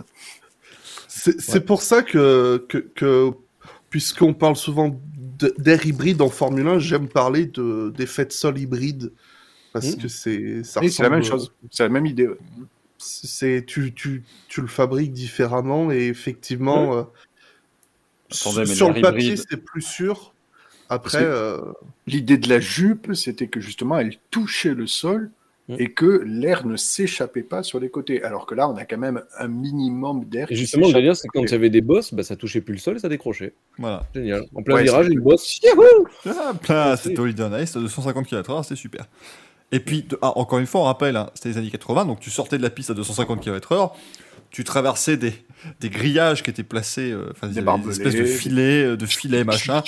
C'est 1.07 1.65
pour 1.65 1.81
ça 1.81 2.01
que, 2.01 2.65
que, 2.67 2.77
que 2.79 3.31
puisqu'on 3.89 4.33
parle 4.33 4.55
souvent 4.55 4.99
d'air 5.57 5.85
hybride 5.85 6.21
en 6.21 6.29
Formule 6.29 6.67
1, 6.67 6.79
j'aime 6.79 7.07
parler 7.07 7.45
de- 7.45 7.91
d'effet 7.95 8.25
de 8.25 8.31
sol 8.31 8.57
hybride. 8.57 9.11
Parce 9.73 9.91
Mhm. 9.95 9.97
que 10.01 10.07
c'est 10.07 10.63
ça 10.63 10.81
Oui, 10.81 10.91
c'est 10.91 11.03
la 11.03 11.09
même 11.09 11.23
chose. 11.23 11.53
C'est 11.69 11.83
la 11.83 11.89
même 11.89 12.05
idée. 12.05 12.27
ouais. 12.27 12.37
C'est 12.97 13.65
tu, 13.65 13.93
tu, 13.93 14.23
tu 14.47 14.61
le 14.61 14.67
fabriques 14.67 15.11
différemment 15.13 15.91
et 15.91 16.07
effectivement 16.07 16.95
euh, 16.97 17.03
Attendez, 18.31 18.59
mais 18.59 18.75
sur 18.75 18.91
le 18.93 19.01
papier 19.01 19.35
c'est 19.37 19.57
plus 19.57 19.81
sûr. 19.81 20.33
Après, 20.91 21.19
C'est- 21.19 21.23
euh, 21.25 21.57
L'idée 22.07 22.37
de 22.37 22.49
la 22.49 22.59
jupe, 22.59 23.13
c'était 23.13 23.47
que 23.47 23.59
justement, 23.61 23.97
elle 23.97 24.15
touchait 24.31 24.73
le 24.73 24.87
sol 24.87 25.31
Mm. 25.69 25.75
et 25.79 25.91
que 25.93 26.23
l'air 26.25 26.65
ne 26.65 26.75
s'échappait 26.75 27.43
pas 27.43 27.61
sur 27.63 27.79
les 27.79 27.89
côtés. 27.89 28.23
Alors 28.23 28.45
que 28.47 28.55
là, 28.55 28.67
on 28.67 28.75
a 28.75 28.83
quand 28.83 28.97
même 28.97 29.21
un 29.37 29.47
minimum 29.47 30.25
d'air. 30.25 30.47
Et 30.51 30.55
justement, 30.55 30.87
le 30.87 30.93
délire, 30.93 31.15
c'est 31.15 31.27
quand 31.29 31.43
il 31.43 31.51
y 31.51 31.53
avait 31.53 31.69
des 31.69 31.81
bosses, 31.81 32.13
bah, 32.13 32.23
ça 32.23 32.35
touchait 32.35 32.61
plus 32.61 32.73
le 32.73 32.79
sol 32.79 32.95
et 32.97 32.99
ça 32.99 33.07
décrochait. 33.09 33.53
Voilà. 33.77 34.03
Génial. 34.13 34.43
En 34.55 34.63
plein 34.63 34.75
Ouais, 34.75 34.83
virage, 34.83 35.05
c'est- 35.05 35.13
une 35.13 35.19
bosse. 35.21 35.59
Yahoo 35.63 36.07
là, 36.67 36.97
c'est- 36.97 37.09
c'était 37.09 37.19
Holiday 37.19 37.43
on 37.43 37.57
Ice, 37.59 37.73
250 37.73 38.25
km/h, 38.27 38.63
c'était 38.63 38.75
super. 38.75 39.05
Et 39.71 39.79
puis, 39.79 40.01
de- 40.03 40.17
ah, 40.21 40.37
encore 40.37 40.59
une 40.59 40.65
fois, 40.65 40.81
on 40.81 40.85
rappelle, 40.85 41.15
hein, 41.15 41.29
c'était 41.35 41.49
les 41.49 41.57
années 41.59 41.69
80, 41.69 42.05
donc 42.05 42.19
tu 42.19 42.29
sortais 42.31 42.57
de 42.57 42.63
la 42.63 42.69
piste 42.71 42.89
à 42.89 42.93
250 42.93 43.39
km/h, 43.41 43.91
tu 44.49 44.63
traversais 44.65 45.15
des, 45.15 45.33
des 45.79 45.89
grillages 45.89 46.43
qui 46.43 46.49
étaient 46.49 46.63
placés, 46.63 47.11
euh, 47.11 47.29
enfin, 47.31 47.47
Des 47.47 47.59
espèces 47.91 48.15
de 48.15 48.25
filets, 48.25 48.83
euh, 48.83 48.97
de 48.97 49.05
filets, 49.05 49.43
machin. 49.45 49.83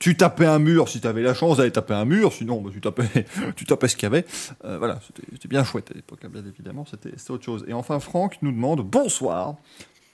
Tu 0.00 0.16
tapais 0.16 0.46
un 0.46 0.58
mur 0.58 0.88
si 0.88 1.00
tu 1.00 1.06
avais 1.06 1.22
la 1.22 1.34
chance 1.34 1.56
d'aller 1.58 1.70
taper 1.70 1.94
un 1.94 2.04
mur, 2.04 2.32
sinon 2.32 2.60
bah, 2.60 2.70
tu, 2.72 2.80
tapais, 2.80 3.04
tu 3.56 3.64
tapais 3.64 3.88
ce 3.88 3.96
qu'il 3.96 4.04
y 4.04 4.06
avait. 4.06 4.26
Euh, 4.64 4.76
voilà, 4.78 5.00
c'était 5.06 5.48
bien 5.48 5.64
chouette 5.64 5.90
à 5.90 5.94
l'époque, 5.94 6.18
hein, 6.24 6.28
bien 6.30 6.44
évidemment, 6.44 6.84
c'était 6.84 7.14
autre 7.30 7.44
chose. 7.44 7.64
Et 7.68 7.72
enfin, 7.72 8.00
Franck 8.00 8.38
nous 8.42 8.52
demande 8.52 8.80
bonsoir. 8.82 9.54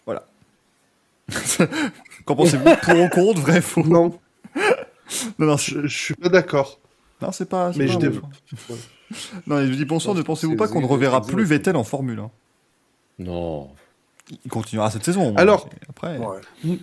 Voilà. 0.06 0.24
Qu'en 2.24 2.36
pensez-vous 2.36 2.64
Pour 2.82 2.98
ou 3.00 3.08
contre, 3.08 3.40
vrai, 3.40 3.60
faux? 3.60 3.82
Non, 3.84 4.18
Non, 5.38 5.56
je, 5.56 5.86
je 5.86 5.98
suis 5.98 6.14
pas 6.14 6.28
d'accord. 6.28 6.78
non, 7.22 7.32
c'est 7.32 7.48
pas. 7.48 7.72
Mais 7.76 7.86
pas 7.86 7.92
je 7.92 7.98
développe. 7.98 8.26
Non, 9.46 9.60
il 9.60 9.76
dit 9.76 9.84
bonsoir, 9.84 10.14
ne 10.14 10.22
pensez-vous 10.22 10.56
pas 10.56 10.68
qu'on 10.68 10.80
ne 10.80 10.86
reverra 10.86 11.22
plus 11.22 11.44
Vettel 11.44 11.76
en 11.76 11.84
Formule 11.84 12.20
1 12.20 12.30
Non. 13.20 13.70
Il 14.44 14.50
continuera 14.50 14.90
cette 14.90 15.04
saison. 15.04 15.34
Alors- 15.36 15.68
mais 15.72 15.78
après, 15.88 16.18
Ouais. 16.18 16.78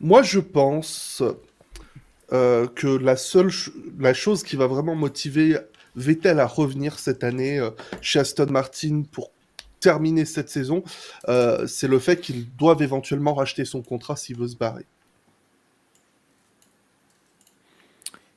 Moi, 0.00 0.22
je 0.22 0.38
pense 0.38 1.22
euh, 2.32 2.66
que 2.66 2.86
la 2.88 3.16
seule 3.16 3.50
ch- 3.50 3.70
la 3.98 4.14
chose 4.14 4.42
qui 4.42 4.56
va 4.56 4.66
vraiment 4.66 4.94
motiver 4.96 5.58
Vettel 5.96 6.40
à 6.40 6.46
revenir 6.46 6.98
cette 6.98 7.24
année 7.24 7.58
euh, 7.58 7.70
chez 8.00 8.18
Aston 8.18 8.46
Martin 8.50 9.02
pour 9.12 9.30
terminer 9.80 10.24
cette 10.24 10.48
saison, 10.48 10.82
euh, 11.28 11.66
c'est 11.66 11.88
le 11.88 11.98
fait 11.98 12.20
qu'ils 12.20 12.50
doivent 12.56 12.82
éventuellement 12.82 13.34
racheter 13.34 13.64
son 13.64 13.82
contrat 13.82 14.16
s'il 14.16 14.36
veut 14.36 14.48
se 14.48 14.56
barrer. 14.56 14.84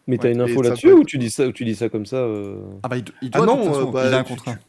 Mais 0.08 0.18
t'as 0.18 0.28
Ouais, 0.28 0.34
une 0.34 0.42
info 0.42 0.62
là-dessus 0.62 0.92
ou 0.92 1.04
tu 1.04 1.18
dis 1.18 1.30
ça, 1.30 1.48
ou 1.48 1.52
tu 1.52 1.66
dis 1.66 1.76
ça 1.76 1.90
comme 1.90 2.06
ça 2.06 2.18
euh, 2.18 2.62
ah 2.84 2.88
bah, 2.90 2.98
il, 2.98 3.06
il 3.22 3.30
Ah 3.32 3.38
doit, 3.38 3.48
non, 3.48 3.74
façon, 3.74 3.90
euh, 3.90 3.92
bah, 3.92 4.08
il 4.08 4.14
a 4.14 4.18
un 4.20 4.24
contrat. 4.24 4.56
tu- 4.56 4.60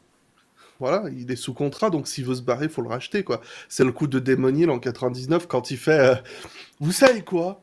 Voilà, 0.78 1.04
il 1.10 1.30
est 1.30 1.36
sous 1.36 1.54
contrat, 1.54 1.90
donc 1.90 2.08
s'il 2.08 2.24
veut 2.24 2.34
se 2.34 2.42
barrer, 2.42 2.66
il 2.66 2.70
faut 2.70 2.82
le 2.82 2.88
racheter, 2.88 3.22
quoi. 3.24 3.40
C'est 3.68 3.84
le 3.84 3.92
coup 3.92 4.06
de 4.06 4.18
Damon 4.18 4.54
Hill 4.54 4.70
en 4.70 4.78
99 4.78 5.46
quand 5.46 5.70
il 5.70 5.76
fait 5.78 5.98
euh, 5.98 6.14
Vous 6.80 6.92
savez 6.92 7.22
quoi? 7.22 7.62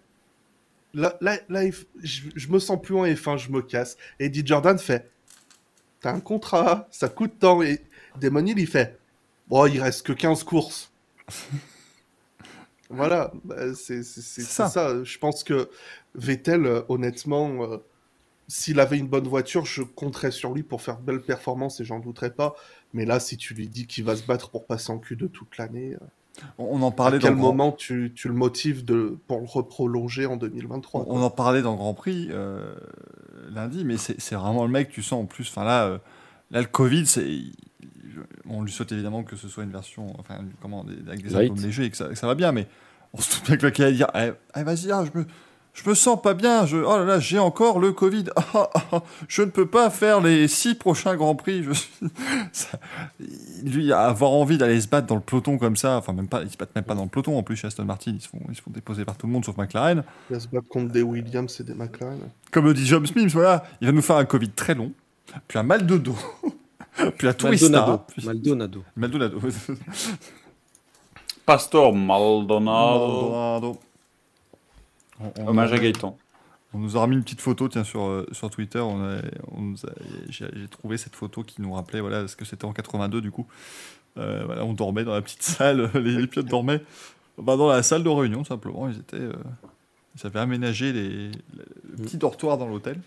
Là, 0.93 1.17
là, 1.21 1.37
je, 2.01 2.21
je 2.35 2.47
me 2.49 2.59
sens 2.59 2.81
plus 2.81 2.95
en 2.95 3.05
F1, 3.05 3.37
je 3.37 3.51
me 3.51 3.61
casse. 3.61 3.97
Et 4.19 4.25
Eddie 4.25 4.45
Jordan 4.45 4.79
fait 4.79 5.11
T'as 6.01 6.13
un 6.13 6.19
contrat, 6.19 6.87
ça 6.91 7.09
coûte 7.09 7.39
tant. 7.39 7.61
Et 7.61 7.81
Damon 8.19 8.45
Hill, 8.45 8.59
il 8.59 8.67
fait 8.67 8.99
Bon, 9.47 9.65
il 9.65 9.81
reste 9.81 10.05
que 10.05 10.13
15 10.13 10.43
courses. 10.43 10.91
voilà, 12.89 13.31
bah, 13.43 13.73
c'est 13.75 14.03
ça. 14.03 14.67
ça. 14.67 15.03
Je 15.03 15.17
pense 15.17 15.43
que 15.43 15.69
Vettel, 16.15 16.65
euh, 16.65 16.81
honnêtement, 16.89 17.63
euh, 17.63 17.77
s'il 18.47 18.79
avait 18.79 18.97
une 18.97 19.07
bonne 19.07 19.27
voiture, 19.27 19.65
je 19.65 19.83
compterais 19.83 20.31
sur 20.31 20.53
lui 20.53 20.63
pour 20.63 20.81
faire 20.81 20.99
belle 20.99 21.21
performance 21.21 21.79
et 21.79 21.85
j'en 21.85 21.99
douterais 21.99 22.31
pas. 22.31 22.55
Mais 22.93 23.05
là, 23.05 23.19
si 23.19 23.37
tu 23.37 23.53
lui 23.53 23.67
dis 23.67 23.87
qu'il 23.87 24.03
va 24.03 24.15
se 24.15 24.23
battre 24.23 24.49
pour 24.49 24.65
passer 24.65 24.91
en 24.91 24.97
Q2 24.97 25.29
toute 25.29 25.57
l'année, 25.57 25.95
euh, 25.95 26.05
On, 26.57 26.81
en 26.81 26.87
à 26.89 26.91
parlait 26.91 27.19
quel 27.19 27.29
dans 27.31 27.35
le 27.35 27.41
Grand- 27.41 27.51
moment 27.53 27.71
tu, 27.71 28.11
tu 28.15 28.27
le 28.27 28.33
motives 28.33 28.85
de, 28.85 29.17
pour 29.27 29.39
le 29.39 29.45
reprolonger 29.47 30.25
en 30.25 30.37
2023 30.37 31.05
on, 31.07 31.17
on 31.19 31.21
en 31.23 31.29
parlait 31.29 31.61
dans 31.61 31.71
le 31.71 31.77
Grand 31.77 31.93
Prix 31.93 32.27
euh, 32.31 32.73
lundi, 33.51 33.83
mais 33.85 33.97
c'est 33.97 34.35
vraiment 34.35 34.63
le 34.65 34.71
mec, 34.71 34.89
tu 34.89 35.01
sens 35.01 35.23
en 35.23 35.25
plus. 35.25 35.47
Enfin 35.49 35.63
là, 35.63 35.85
euh, 35.85 35.97
là 36.51 36.61
le 36.61 36.67
Covid, 36.67 37.05
c'est. 37.05 37.27
On 38.49 38.63
lui 38.63 38.71
souhaite 38.71 38.91
évidemment 38.91 39.23
que 39.23 39.35
ce 39.35 39.47
soit 39.47 39.63
une 39.63 39.71
version, 39.71 40.13
enfin, 40.19 40.39
comment, 40.61 40.83
des- 40.83 40.93
avec 41.07 41.21
des 41.23 41.29
symptômes 41.47 41.65
légers 41.65 41.85
et 41.85 41.89
que 41.91 41.97
ça, 41.97 42.07
que 42.09 42.15
ça 42.15 42.27
va 42.27 42.35
bien, 42.35 42.51
mais 42.51 42.67
on 43.13 43.17
se 43.21 43.35
doute 43.35 43.45
bien 43.45 43.57
que 43.57 43.65
le 43.67 43.71
va 43.85 43.91
dire 43.91 44.07
Eh, 44.15 44.31
eh, 44.59 44.63
vas-y, 44.63 44.91
ah, 44.91 45.03
je 45.05 45.19
me. 45.19 45.25
Je 45.83 45.87
me 45.87 45.93
sens 45.93 46.19
pas 46.19 46.33
bien, 46.33 46.65
je, 46.65 46.77
oh 46.77 46.97
là 46.97 47.05
là, 47.05 47.19
j'ai 47.19 47.37
encore 47.37 47.77
le 47.79 47.91
Covid. 47.91 48.25
Ah, 48.53 48.67
ah, 48.73 48.83
ah, 48.93 49.03
je 49.27 49.43
ne 49.43 49.49
peux 49.51 49.67
pas 49.67 49.89
faire 49.91 50.21
les 50.21 50.47
six 50.47 50.73
prochains 50.73 51.15
Grands 51.15 51.35
Prix. 51.35 51.63
Je 51.63 51.71
suis- 51.73 51.89
ça- 52.51 52.79
lui, 53.63 53.93
avoir 53.93 54.31
envie 54.31 54.57
d'aller 54.57 54.81
se 54.81 54.87
battre 54.87 55.05
dans 55.05 55.15
le 55.15 55.21
peloton 55.21 55.57
comme 55.59 55.75
ça, 55.75 55.97
enfin, 55.97 56.13
même 56.13 56.27
pas, 56.27 56.41
ils 56.41 56.49
se 56.49 56.57
battent 56.57 56.73
même 56.75 56.83
pas 56.83 56.95
dans 56.95 57.03
le 57.03 57.09
peloton 57.09 57.37
en 57.37 57.43
plus 57.43 57.55
chez 57.55 57.67
Aston 57.67 57.85
Martin, 57.85 58.13
ils 58.15 58.21
se 58.21 58.27
font, 58.27 58.39
ils 58.49 58.55
se 58.55 58.61
font 58.61 58.71
déposer 58.71 59.05
par 59.05 59.15
tout 59.17 59.27
le 59.27 59.33
monde 59.33 59.45
sauf 59.45 59.55
McLaren. 59.57 60.03
Il 60.29 60.33
va 60.33 60.39
se 60.39 60.47
battre 60.47 60.67
contre 60.67 60.91
des 60.91 61.03
Williams 61.03 61.55
et 61.59 61.63
des 61.63 61.75
McLaren. 61.75 62.17
Comme 62.51 62.65
le 62.65 62.73
dit 62.73 62.85
Job 62.87 63.05
Smith, 63.05 63.29
voilà, 63.31 63.63
il 63.79 63.85
va 63.87 63.93
nous 63.93 64.01
faire 64.01 64.15
un 64.17 64.25
Covid 64.25 64.49
très 64.49 64.73
long, 64.73 64.91
puis 65.47 65.59
un 65.59 65.63
mal 65.63 65.85
de 65.85 65.97
dos, 65.97 66.15
puis 67.17 67.27
la 67.27 67.33
tourista, 67.35 67.69
Maldonado. 67.69 68.01
puis 68.07 68.25
Maldonado. 68.25 68.83
Maldonado. 68.95 69.39
Pastor 71.45 71.93
Maldonado. 71.93 73.29
Maldonado. 73.29 73.77
On- 75.19 75.31
on- 75.43 75.47
Hommage 75.47 75.73
à 75.73 75.79
Gaëtan. 75.79 76.17
On 76.73 76.79
nous 76.79 76.97
a 76.97 77.01
remis 77.01 77.15
une 77.15 77.23
petite 77.23 77.41
photo, 77.41 77.69
tiens, 77.69 77.83
sur, 77.85 78.03
euh, 78.05 78.27
sur 78.33 78.49
Twitter. 78.49 78.79
On 78.79 79.01
a- 79.01 79.21
on 79.51 79.61
nous 79.61 79.77
a- 79.85 79.93
J'ai 80.29 80.47
trouvé 80.69 80.97
cette 80.97 81.15
photo 81.15 81.43
qui 81.43 81.61
nous 81.61 81.73
rappelait, 81.73 82.01
voilà, 82.01 82.27
ce 82.27 82.35
que 82.35 82.45
c'était 82.45 82.65
en 82.65 82.73
82 82.73 83.21
du 83.21 83.31
coup. 83.31 83.47
Euh, 84.17 84.43
voilà, 84.45 84.65
on 84.65 84.73
dormait 84.73 85.03
dans 85.03 85.13
la 85.13 85.21
petite 85.21 85.43
salle, 85.43 85.89
les, 85.93 86.01
les 86.17 86.27
pilotes 86.27 86.47
dormaient 86.47 86.81
bah, 87.37 87.55
dans 87.55 87.67
la 87.69 87.83
salle 87.83 88.03
de 88.03 88.09
réunion 88.09 88.43
simplement. 88.43 88.89
Ils 88.89 88.97
étaient, 88.97 89.15
euh, 89.17 89.33
ils 90.19 90.25
avaient 90.27 90.39
aménagé 90.39 90.91
les, 90.91 91.31
le 91.97 92.03
petit 92.03 92.17
dortoir 92.17 92.57
dans 92.57 92.67
l'hôtel. 92.67 92.99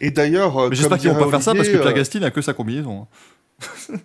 Et 0.00 0.10
d'ailleurs, 0.10 0.56
euh, 0.58 0.68
Mais 0.70 0.76
j'espère 0.76 0.98
qu'ils 0.98 1.10
vont 1.10 1.18
pas 1.24 1.30
faire 1.30 1.42
ça 1.42 1.52
parce 1.54 1.68
que 1.68 1.72
Olivier, 1.72 1.80
Pierre 1.80 1.92
euh, 1.94 1.96
Gasly 1.96 2.20
n'a 2.20 2.30
que 2.30 2.40
sa 2.42 2.54
combinaison. 2.54 3.06
hein. 3.90 3.96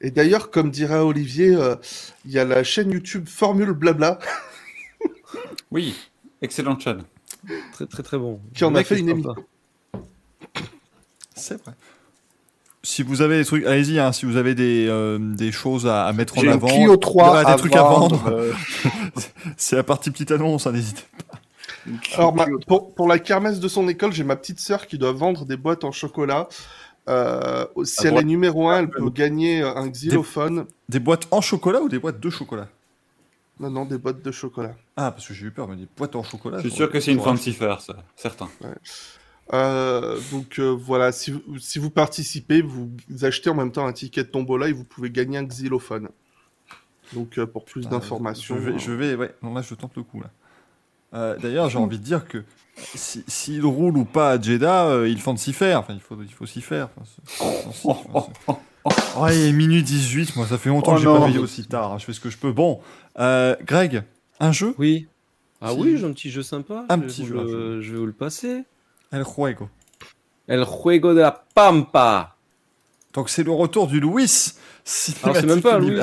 Et 0.00 0.10
d'ailleurs, 0.10 0.50
comme 0.50 0.70
dirait 0.70 0.98
Olivier, 0.98 1.54
euh, 1.54 1.76
il 2.24 2.30
y 2.32 2.38
a 2.38 2.44
la 2.44 2.64
chaîne 2.64 2.90
YouTube 2.90 3.28
Formule 3.28 3.72
Blabla 3.72 4.18
Oui, 5.70 5.94
excellent 6.42 6.78
chaîne. 6.78 7.02
Très 7.72 7.86
très 7.86 8.02
très 8.02 8.18
bon. 8.18 8.40
Qui 8.54 8.64
en 8.64 8.74
a 8.74 8.82
fait 8.84 8.98
une 8.98 9.08
émission. 9.08 9.34
C'est 11.34 11.62
vrai. 11.62 11.72
Si 12.82 13.02
vous 13.02 13.20
avez 13.20 13.38
des 13.38 13.44
trucs, 13.44 13.64
allez-y, 13.66 13.98
hein, 13.98 14.10
si 14.12 14.24
vous 14.24 14.36
avez 14.36 14.54
des, 14.54 14.86
euh, 14.88 15.18
des 15.20 15.52
choses 15.52 15.86
à, 15.86 16.06
à 16.06 16.12
mettre 16.14 16.38
en 16.38 16.46
avant, 16.48 16.66
Clio 16.68 16.96
3 16.96 17.24
voilà, 17.28 17.44
des 17.44 17.50
à 17.52 17.56
trucs 17.56 17.76
à 17.76 17.82
vendre. 17.82 18.16
vendre, 18.16 18.32
euh, 18.32 18.52
c'est 19.58 19.76
la 19.76 19.82
partie 19.82 20.10
petite 20.10 20.30
annonce, 20.30 20.66
hein, 20.66 20.72
n'hésitez 20.72 21.02
Clio 21.84 22.14
Alors, 22.16 22.34
ma- 22.34 22.44
3. 22.46 22.58
pour, 22.66 22.94
pour 22.94 23.06
la 23.08 23.18
kermesse 23.18 23.60
de 23.60 23.68
son 23.68 23.86
école, 23.88 24.12
j'ai 24.12 24.24
ma 24.24 24.36
petite 24.36 24.60
sœur 24.60 24.86
qui 24.86 24.96
doit 24.96 25.12
vendre 25.12 25.44
des 25.44 25.56
boîtes 25.58 25.84
en 25.84 25.92
chocolat. 25.92 26.48
Euh, 27.08 27.66
si 27.84 28.00
À 28.00 28.04
elle 28.04 28.10
droite. 28.12 28.22
est 28.24 28.26
numéro 28.26 28.68
1, 28.70 28.78
elle 28.80 28.90
peut 28.90 29.10
gagner 29.10 29.62
un 29.62 29.88
xylophone. 29.88 30.64
Des 30.88 31.00
boîtes 31.00 31.26
en 31.30 31.40
chocolat 31.42 31.82
ou 31.82 31.88
des 31.90 31.98
boîtes 31.98 32.20
de 32.20 32.30
chocolat? 32.30 32.68
Non, 33.60 33.70
non, 33.70 33.84
des 33.84 33.98
bottes 33.98 34.22
de 34.24 34.30
chocolat. 34.32 34.74
Ah, 34.96 35.10
parce 35.12 35.28
que 35.28 35.34
j'ai 35.34 35.46
eu 35.46 35.50
peur, 35.50 35.68
mais 35.68 35.76
des 35.76 35.86
boîtes 35.96 36.16
en 36.16 36.22
chocolat. 36.22 36.56
Je 36.58 36.68
suis 36.68 36.76
sûr 36.76 36.90
que 36.90 36.98
c'est 36.98 37.12
une 37.12 37.20
fair, 37.20 37.80
ça. 37.80 37.94
Certain. 38.16 38.48
Euh, 39.52 40.18
donc 40.32 40.58
euh, 40.58 40.70
voilà, 40.70 41.12
si 41.12 41.32
vous, 41.32 41.42
si 41.58 41.78
vous 41.78 41.90
participez, 41.90 42.62
vous, 42.62 42.90
vous 43.08 43.24
achetez 43.24 43.50
en 43.50 43.54
même 43.54 43.72
temps 43.72 43.86
un 43.86 43.92
ticket 43.92 44.22
de 44.24 44.28
tombola 44.28 44.68
et 44.68 44.72
vous 44.72 44.84
pouvez 44.84 45.10
gagner 45.10 45.38
un 45.38 45.44
xylophone. 45.44 46.08
Donc 47.12 47.36
euh, 47.38 47.46
pour 47.46 47.64
plus 47.64 47.88
d'informations. 47.88 48.54
Je 48.56 48.70
vais, 48.70 48.78
je 48.78 48.92
vais, 48.92 49.14
ouais, 49.16 49.34
non, 49.42 49.52
là 49.52 49.62
je 49.62 49.74
tente 49.74 49.96
le 49.96 50.04
coup 50.04 50.20
là. 50.20 50.30
Euh, 51.12 51.36
D'ailleurs, 51.38 51.68
j'ai 51.68 51.78
envie 51.78 51.98
de 51.98 52.04
dire 52.04 52.28
que 52.28 52.44
si- 52.94 53.24
s'il 53.26 53.66
roule 53.66 53.96
ou 53.98 54.04
pas 54.04 54.30
à 54.30 54.40
Jeddah, 54.40 54.86
euh, 54.86 55.08
il 55.08 55.20
faut 55.20 55.36
s'y 55.36 55.52
faire. 55.52 55.80
Enfin, 55.80 55.94
il 55.94 56.00
faut, 56.00 56.16
il 56.22 56.32
faut 56.32 56.46
s'y 56.46 56.60
faire. 56.62 56.88
Enfin, 56.96 58.58
Oh, 59.16 59.26
il 59.28 59.36
est 59.48 59.52
minuit 59.52 59.82
18, 59.82 60.36
moi 60.36 60.46
ça 60.46 60.56
fait 60.56 60.70
longtemps 60.70 60.92
Oh 60.92 60.94
que 60.94 61.00
j'ai 61.02 61.06
pas 61.06 61.26
veillé 61.26 61.38
aussi 61.38 61.66
tard. 61.66 61.92
hein, 61.92 61.98
Je 61.98 62.04
fais 62.06 62.14
ce 62.14 62.20
que 62.20 62.30
je 62.30 62.38
peux. 62.38 62.50
Bon, 62.52 62.80
euh, 63.18 63.56
Greg, 63.64 64.02
un 64.38 64.52
jeu? 64.52 64.74
Oui. 64.78 65.06
Ah 65.60 65.74
oui, 65.74 65.96
j'ai 65.98 66.06
un 66.06 66.12
petit 66.12 66.30
jeu 66.30 66.42
sympa. 66.42 66.86
Un 66.88 66.96
je 66.96 67.06
petit 67.06 67.26
jeu, 67.26 67.80
Je 67.82 67.92
vais 67.92 67.98
vous 67.98 68.06
le 68.06 68.12
passer. 68.12 68.64
El 69.12 69.24
Juego. 69.24 69.68
El 70.48 70.64
Juego 70.64 71.12
de 71.14 71.20
la 71.20 71.44
Pampa. 71.54 72.36
Donc 73.12 73.28
c'est 73.28 73.42
le 73.42 73.50
retour 73.52 73.86
du 73.88 74.00
Louis. 74.00 74.52
Alors, 75.22 75.36
c'est 75.36 75.46
même 75.46 75.60
pas 75.60 75.74
un 75.76 75.78
Louis. 75.80 76.00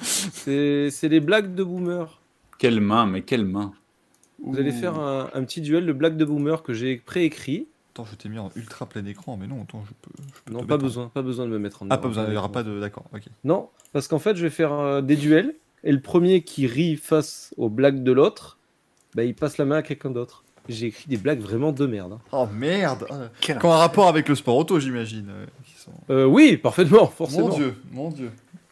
C'est 0.00 0.90
c'est 0.90 1.08
les 1.08 1.20
blagues 1.20 1.54
de 1.54 1.62
boomer. 1.64 2.20
Quelle 2.58 2.80
main, 2.80 3.06
mais 3.06 3.22
quelle 3.22 3.44
main. 3.44 3.72
Vous 4.42 4.58
allez 4.58 4.72
faire 4.72 4.98
un, 4.98 5.30
un 5.32 5.44
petit 5.44 5.60
duel 5.62 5.86
de 5.86 5.92
blagues 5.92 6.16
de 6.16 6.24
boomer 6.24 6.62
que 6.62 6.74
j'ai 6.74 6.96
préécrit. 6.96 7.66
Attends, 7.94 8.04
je 8.10 8.14
t'ai 8.16 8.28
mis 8.28 8.38
en 8.38 8.50
ultra 8.56 8.84
plein 8.86 9.04
écran, 9.06 9.38
mais 9.38 9.46
non, 9.46 9.62
attends, 9.62 9.82
je 9.86 9.92
peux. 10.02 10.22
je 10.34 10.40
peux 10.44 10.52
Non, 10.52 10.60
te 10.60 10.66
pas 10.66 10.74
mettre 10.74 10.84
en- 10.84 10.86
besoin, 10.86 11.08
pas 11.08 11.22
besoin 11.22 11.46
de 11.46 11.50
me 11.50 11.58
mettre 11.58 11.82
en 11.82 11.86
Ah, 11.88 11.96
pas 11.96 12.08
besoin, 12.08 12.24
il 12.26 12.30
n'y 12.32 12.36
aura 12.36 12.50
pas 12.52 12.62
de. 12.62 12.78
D'accord, 12.78 13.04
ok. 13.14 13.22
Non, 13.44 13.70
parce 13.94 14.06
qu'en 14.08 14.18
fait, 14.18 14.36
je 14.36 14.42
vais 14.42 14.50
faire 14.50 14.72
euh, 14.72 15.00
des 15.00 15.16
duels 15.16 15.54
et 15.86 15.92
le 15.92 16.00
premier 16.00 16.42
qui 16.42 16.66
rit 16.66 16.96
face 16.96 17.54
aux 17.56 17.70
blagues 17.70 18.02
de 18.02 18.12
l'autre, 18.12 18.58
bah, 19.14 19.24
il 19.24 19.34
passe 19.34 19.56
la 19.56 19.64
main 19.64 19.76
à 19.76 19.82
quelqu'un 19.82 20.10
d'autre. 20.10 20.44
J'ai 20.68 20.88
écrit 20.88 21.04
des 21.08 21.16
blagues 21.16 21.40
vraiment 21.40 21.72
de 21.72 21.86
merde. 21.86 22.14
hein. 22.14 22.18
Oh 22.32 22.46
merde 22.52 23.06
Quel 23.40 23.56
ont 23.64 23.72
un 23.72 23.76
rapport 23.78 24.08
avec 24.08 24.28
le 24.28 24.34
sport 24.34 24.56
auto, 24.56 24.78
j'imagine. 24.80 25.28
euh, 25.30 25.46
qui 25.64 25.80
sont- 25.80 25.92
Euh, 26.10 26.24
oui, 26.26 26.56
parfaitement, 26.56 27.06
forcément. 27.06 27.48
Mon 27.48 27.54
dieu, 27.56 27.74
mon 27.92 28.10
dieu. 28.10 28.30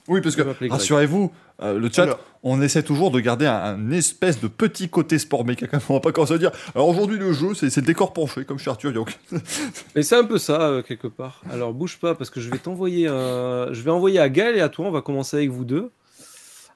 Oui, 0.09 0.21
parce 0.21 0.35
que, 0.35 0.43
Je 0.43 0.45
vais 0.45 0.51
m'appeler 0.51 0.69
Greg. 0.69 0.81
rassurez-vous, 0.81 1.33
euh, 1.63 1.79
le 1.79 1.89
chat, 1.91 2.03
Alors. 2.03 2.19
on 2.43 2.61
essaie 2.61 2.83
toujours 2.83 3.11
de 3.11 3.21
garder 3.21 3.47
un, 3.47 3.55
un 3.55 3.91
espèce 3.93 4.39
de 4.41 4.49
petit 4.49 4.89
côté 4.91 5.19
sport 5.19 5.45
méca. 5.47 5.67
quand 5.69 5.77
même. 5.79 5.87
On 5.89 5.95
va 5.95 6.01
pas 6.01 6.13
commencer 6.13 6.35
à 6.35 6.39
dire, 6.39 6.51
alors 6.75 6.89
aujourd'hui 6.89 7.17
le 7.17 7.33
jeu, 7.33 7.55
c'est 7.55 7.71
c'est 7.71 7.81
le 7.81 7.87
décor 7.87 8.13
penché, 8.13 8.45
comme 8.45 8.59
chez 8.59 8.69
Arthur 8.71 8.91
Yoke. 8.93 9.19
Mais 9.95 10.03
c'est 10.03 10.17
un 10.17 10.25
peu 10.25 10.37
ça, 10.39 10.61
euh, 10.63 10.83
quelque 10.83 11.07
part. 11.07 11.41
Alors, 11.51 11.73
bouge 11.73 11.99
pas, 11.99 12.15
parce 12.17 12.29
que 12.29 12.41
je 12.41 12.51
vais 12.51 12.59
t'envoyer 12.59 13.07
un... 13.07 13.73
Je 13.73 13.81
vais 13.83 13.91
envoyer 13.93 14.19
à 14.19 14.29
Gaël 14.29 14.57
et 14.57 14.61
à 14.61 14.69
toi, 14.69 14.85
on 14.87 14.91
va 14.91 15.01
commencer 15.01 15.37
avec 15.39 15.51
vous 15.51 15.65
deux, 15.65 15.91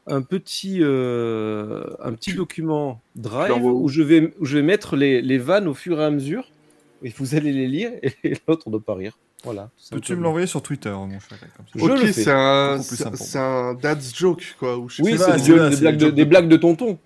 un 0.09 0.23
petit, 0.23 0.78
euh, 0.83 1.85
un 2.01 2.12
petit 2.12 2.33
document 2.35 3.01
Drive 3.17 3.62
où 3.62 3.85
où 3.85 3.89
je 3.89 4.03
vais, 4.03 4.33
où 4.41 4.45
je 4.45 4.57
vais 4.57 4.62
mettre 4.62 4.97
les, 4.97 5.23
les 5.23 5.39
vannes 5.39 5.69
au 5.69 5.75
fur 5.75 6.01
et 6.01 6.05
à 6.05 6.11
mesure, 6.11 6.51
et 7.03 7.11
vous 7.17 7.35
allez 7.35 7.53
les 7.53 7.69
lire, 7.69 7.93
et 8.25 8.35
l'autre, 8.47 8.65
on 8.67 8.70
doit 8.70 8.81
pas 8.85 8.95
rire. 8.95 9.19
Voilà. 9.45 9.70
Peux-tu 9.93 10.17
me 10.17 10.23
l'envoyer 10.23 10.49
sur 10.49 10.62
Twitter, 10.62 10.91
mon 10.91 11.07
ok, 11.07 11.91
le 11.91 11.97
fais. 12.07 12.12
c'est 12.12 12.31
un, 12.33 12.81
un 13.41 13.75
dad's 13.75 14.12
joke, 14.17 14.57
quoi. 14.59 14.77
Ou 14.77 14.89
je 14.89 14.97
sais 14.97 15.03
Oui, 15.03 15.17
C'est 15.17 15.33
des, 15.33 15.39
c'est 15.39 15.55
là, 15.57 15.70
des 15.70 15.77
blagues 15.77 15.97
de, 15.97 16.01
jokes 16.07 16.15
des 16.15 16.25
de- 16.25 16.28
blagues 16.28 16.49
de 16.49 16.57
tonton. 16.57 16.99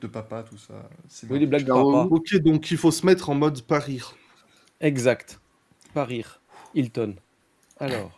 De 0.00 0.06
papa, 0.06 0.44
tout 0.48 0.56
ça. 0.56 0.88
Oui, 1.28 1.38
des 1.38 1.46
blagues 1.46 1.64
de 1.64 1.68
papa. 1.72 2.08
Ok, 2.10 2.34
donc 2.36 2.70
il 2.70 2.78
faut 2.78 2.90
se 2.90 3.04
mettre 3.04 3.28
en 3.28 3.34
mode 3.34 3.60
pas 3.62 3.78
rire. 3.78 4.16
Exact. 4.80 5.40
Pas 5.92 6.04
rire. 6.04 6.40
Hilton. 6.74 7.16
Alors. 7.78 8.10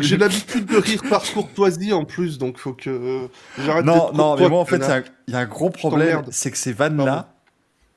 J'ai 0.00 0.16
l'habitude 0.16 0.66
de 0.66 0.76
rire 0.76 1.02
par 1.08 1.22
courtoisie 1.32 1.92
en 1.92 2.04
plus, 2.04 2.38
donc 2.38 2.58
faut 2.58 2.72
que 2.72 2.90
euh, 2.90 3.28
j'arrête 3.58 3.84
Non, 3.84 4.12
non, 4.12 4.36
mais 4.36 4.48
moi 4.48 4.60
en 4.60 4.64
fait, 4.64 4.76
il 4.76 4.82
y 4.82 4.84
a- 4.84 5.02
il 5.28 5.34
y, 5.34 5.36
a 5.36 5.40
un 5.40 5.46
gros 5.46 5.70
problème, 5.70 6.22
c'est 6.30 6.50
que 6.50 6.56
ces 6.58 6.72
vannes-là, 6.72 7.32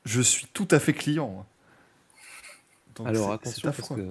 je 0.03 0.21
suis 0.21 0.47
tout 0.53 0.67
à 0.71 0.79
fait 0.79 0.93
client. 0.93 1.45
Donc, 2.95 3.07
Alors 3.07 3.33
attention 3.33 3.71
c'est 3.73 3.75
parce 3.77 3.89
que. 3.89 4.05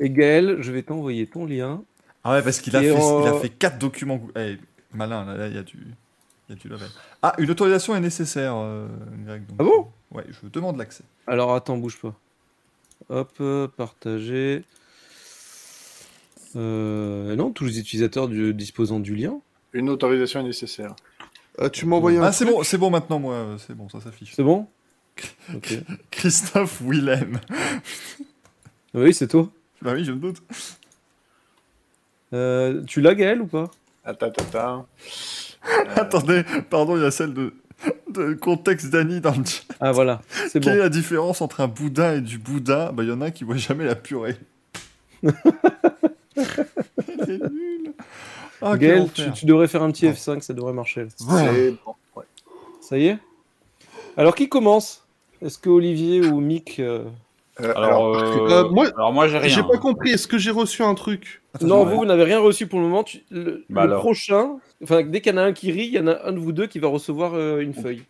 Et 0.00 0.10
Gaël, 0.10 0.56
je 0.60 0.72
vais 0.72 0.82
t'envoyer 0.82 1.26
ton 1.26 1.46
lien. 1.46 1.82
Ah 2.24 2.32
ouais, 2.32 2.42
parce 2.42 2.60
qu'il 2.60 2.74
a, 2.76 2.80
fait, 2.82 2.90
on- 2.92 3.22
il 3.22 3.28
a 3.28 3.34
fait 3.34 3.50
quatre 3.50 3.78
documents. 3.78 4.16
gou- 4.16 4.32
Eh, 4.36 4.58
malin, 4.92 5.24
là, 5.24 5.36
là, 5.36 5.46
il 5.48 5.54
y 5.54 5.58
a 5.58 5.62
du. 5.62 5.78
Il 6.48 6.54
y 6.56 6.58
a 6.58 6.60
du 6.60 6.68
level. 6.68 6.88
Ah, 7.22 7.32
une 7.38 7.50
autorisation 7.50 7.94
est 7.96 8.00
nécessaire, 8.00 8.54
euh, 8.56 8.86
Greg. 9.24 9.46
donc, 9.46 9.56
Ah 9.60 9.64
bon? 9.64 9.80
Euh, 9.80 10.16
Ouais, 10.16 10.24
je 10.30 10.48
demande 10.48 10.76
l'accès. 10.76 11.02
Alors 11.26 11.54
attends, 11.54 11.76
bouge 11.76 11.98
pas. 11.98 12.14
Hop, 13.08 13.32
euh, 13.40 13.66
partager. 13.66 14.62
Euh, 16.56 17.34
non, 17.36 17.50
tous 17.50 17.64
les 17.64 17.78
utilisateurs 17.78 18.28
du- 18.28 18.54
disposant 18.54 19.00
du 19.00 19.14
lien. 19.14 19.38
Une 19.72 19.90
autorisation 19.90 20.40
est 20.40 20.44
nécessaire. 20.44 20.94
Euh, 21.60 21.68
tu 21.68 21.86
m'as 21.86 21.96
envoyé 21.96 22.18
un 22.18 22.22
Ah, 22.24 22.32
c'est 22.32 22.44
bon, 22.44 22.62
c'est 22.62 22.78
bon 22.78 22.90
maintenant, 22.90 23.18
moi, 23.18 23.34
euh, 23.34 23.58
c'est 23.58 23.74
bon, 23.74 23.88
ça 23.88 24.00
s'affiche. 24.00 24.32
C'est 24.34 24.42
bon? 24.42 24.66
Christophe 26.10 26.80
Willem. 26.84 27.40
Oui, 28.94 29.14
c'est 29.14 29.28
toi. 29.28 29.48
bah 29.82 29.92
oui, 29.94 30.04
je 30.04 30.12
me 30.12 30.18
doute. 30.18 30.42
Euh, 32.32 32.82
tu 32.84 33.00
l'as, 33.00 33.14
Gaël, 33.14 33.40
ou 33.40 33.46
pas? 33.46 33.70
Attends, 34.04 34.26
attends, 34.26 34.44
attends. 34.44 34.86
Attendez, 35.96 36.42
pardon, 36.68 36.96
il 36.96 37.02
y 37.02 37.06
a 37.06 37.10
celle 37.10 37.32
de, 37.32 37.54
de 38.10 38.34
contexte 38.34 38.90
d'Annie 38.90 39.20
dans 39.22 39.30
le 39.34 39.44
chat. 39.44 39.62
Ah, 39.80 39.92
voilà. 39.92 40.20
C'est 40.50 40.60
Quelle 40.60 40.74
est 40.76 40.80
la 40.80 40.88
différence 40.90 41.40
entre 41.40 41.60
un 41.62 41.68
boudin 41.68 42.16
et 42.16 42.20
du 42.20 42.36
boudin? 42.38 42.92
Bah, 42.92 43.02
il 43.02 43.08
y 43.08 43.12
en 43.12 43.20
a 43.22 43.26
un 43.26 43.30
qui 43.30 43.44
voit 43.44 43.56
jamais 43.56 43.84
la 43.86 43.94
purée. 43.94 44.36
Il 46.36 47.30
est 47.30 47.50
nul. 47.50 47.92
Quel 48.60 48.78
Gaël, 48.78 49.08
tu, 49.34 49.46
devrais 49.46 49.68
faire 49.68 49.82
un 49.82 49.90
petit 49.90 50.06
F5, 50.06 50.40
ça 50.40 50.54
devrait 50.54 50.72
marcher. 50.72 51.06
C'est 51.16 51.70
bon. 51.84 51.94
ouais. 52.16 52.24
Ça 52.80 52.98
y 52.98 53.08
est 53.08 53.18
Alors, 54.16 54.34
qui 54.34 54.48
commence? 54.48 55.06
Est-ce 55.42 55.58
que 55.58 55.68
Olivier 55.68 56.24
ou 56.26 56.40
Mick 56.40 56.78
euh, 56.80 57.04
Euh, 57.60 57.72
Alors, 57.76 58.14
alors, 58.14 58.16
euh, 58.16 58.48
Euh, 58.64 58.68
moi, 58.70 58.86
alors 58.96 59.12
moi, 59.12 59.28
j'ai 59.28 59.38
rien. 59.38 59.48
J'ai 59.54 59.62
pas 59.62 59.78
compris, 59.78 60.10
est-ce 60.10 60.26
que 60.26 60.38
j'ai 60.38 60.50
reçu 60.50 60.82
un 60.82 60.94
truc? 60.94 61.42
Attends, 61.54 61.66
Non, 61.66 61.84
ouais. 61.84 61.90
vous, 61.92 61.96
vous 61.98 62.04
n'avez 62.06 62.24
rien 62.24 62.38
reçu 62.40 62.66
pour 62.66 62.80
le 62.80 62.86
moment. 62.86 63.04
Tu- 63.04 63.22
le 63.30 63.64
Bah 63.68 63.86
le 63.86 63.96
prochain, 63.96 64.56
enfin, 64.82 65.02
dès 65.02 65.20
qu'il 65.20 65.32
y 65.32 65.34
en 65.34 65.38
a 65.38 65.42
un 65.44 65.52
qui 65.52 65.70
rit, 65.70 65.86
il 65.86 65.92
y 65.92 65.98
en 65.98 66.06
a 66.06 66.26
un 66.26 66.32
de 66.32 66.38
vous 66.38 66.52
deux 66.52 66.66
qui 66.66 66.78
va 66.78 66.88
recevoir 66.88 67.34
euh, 67.34 67.60
une 67.60 67.74
feuille. 67.74 68.02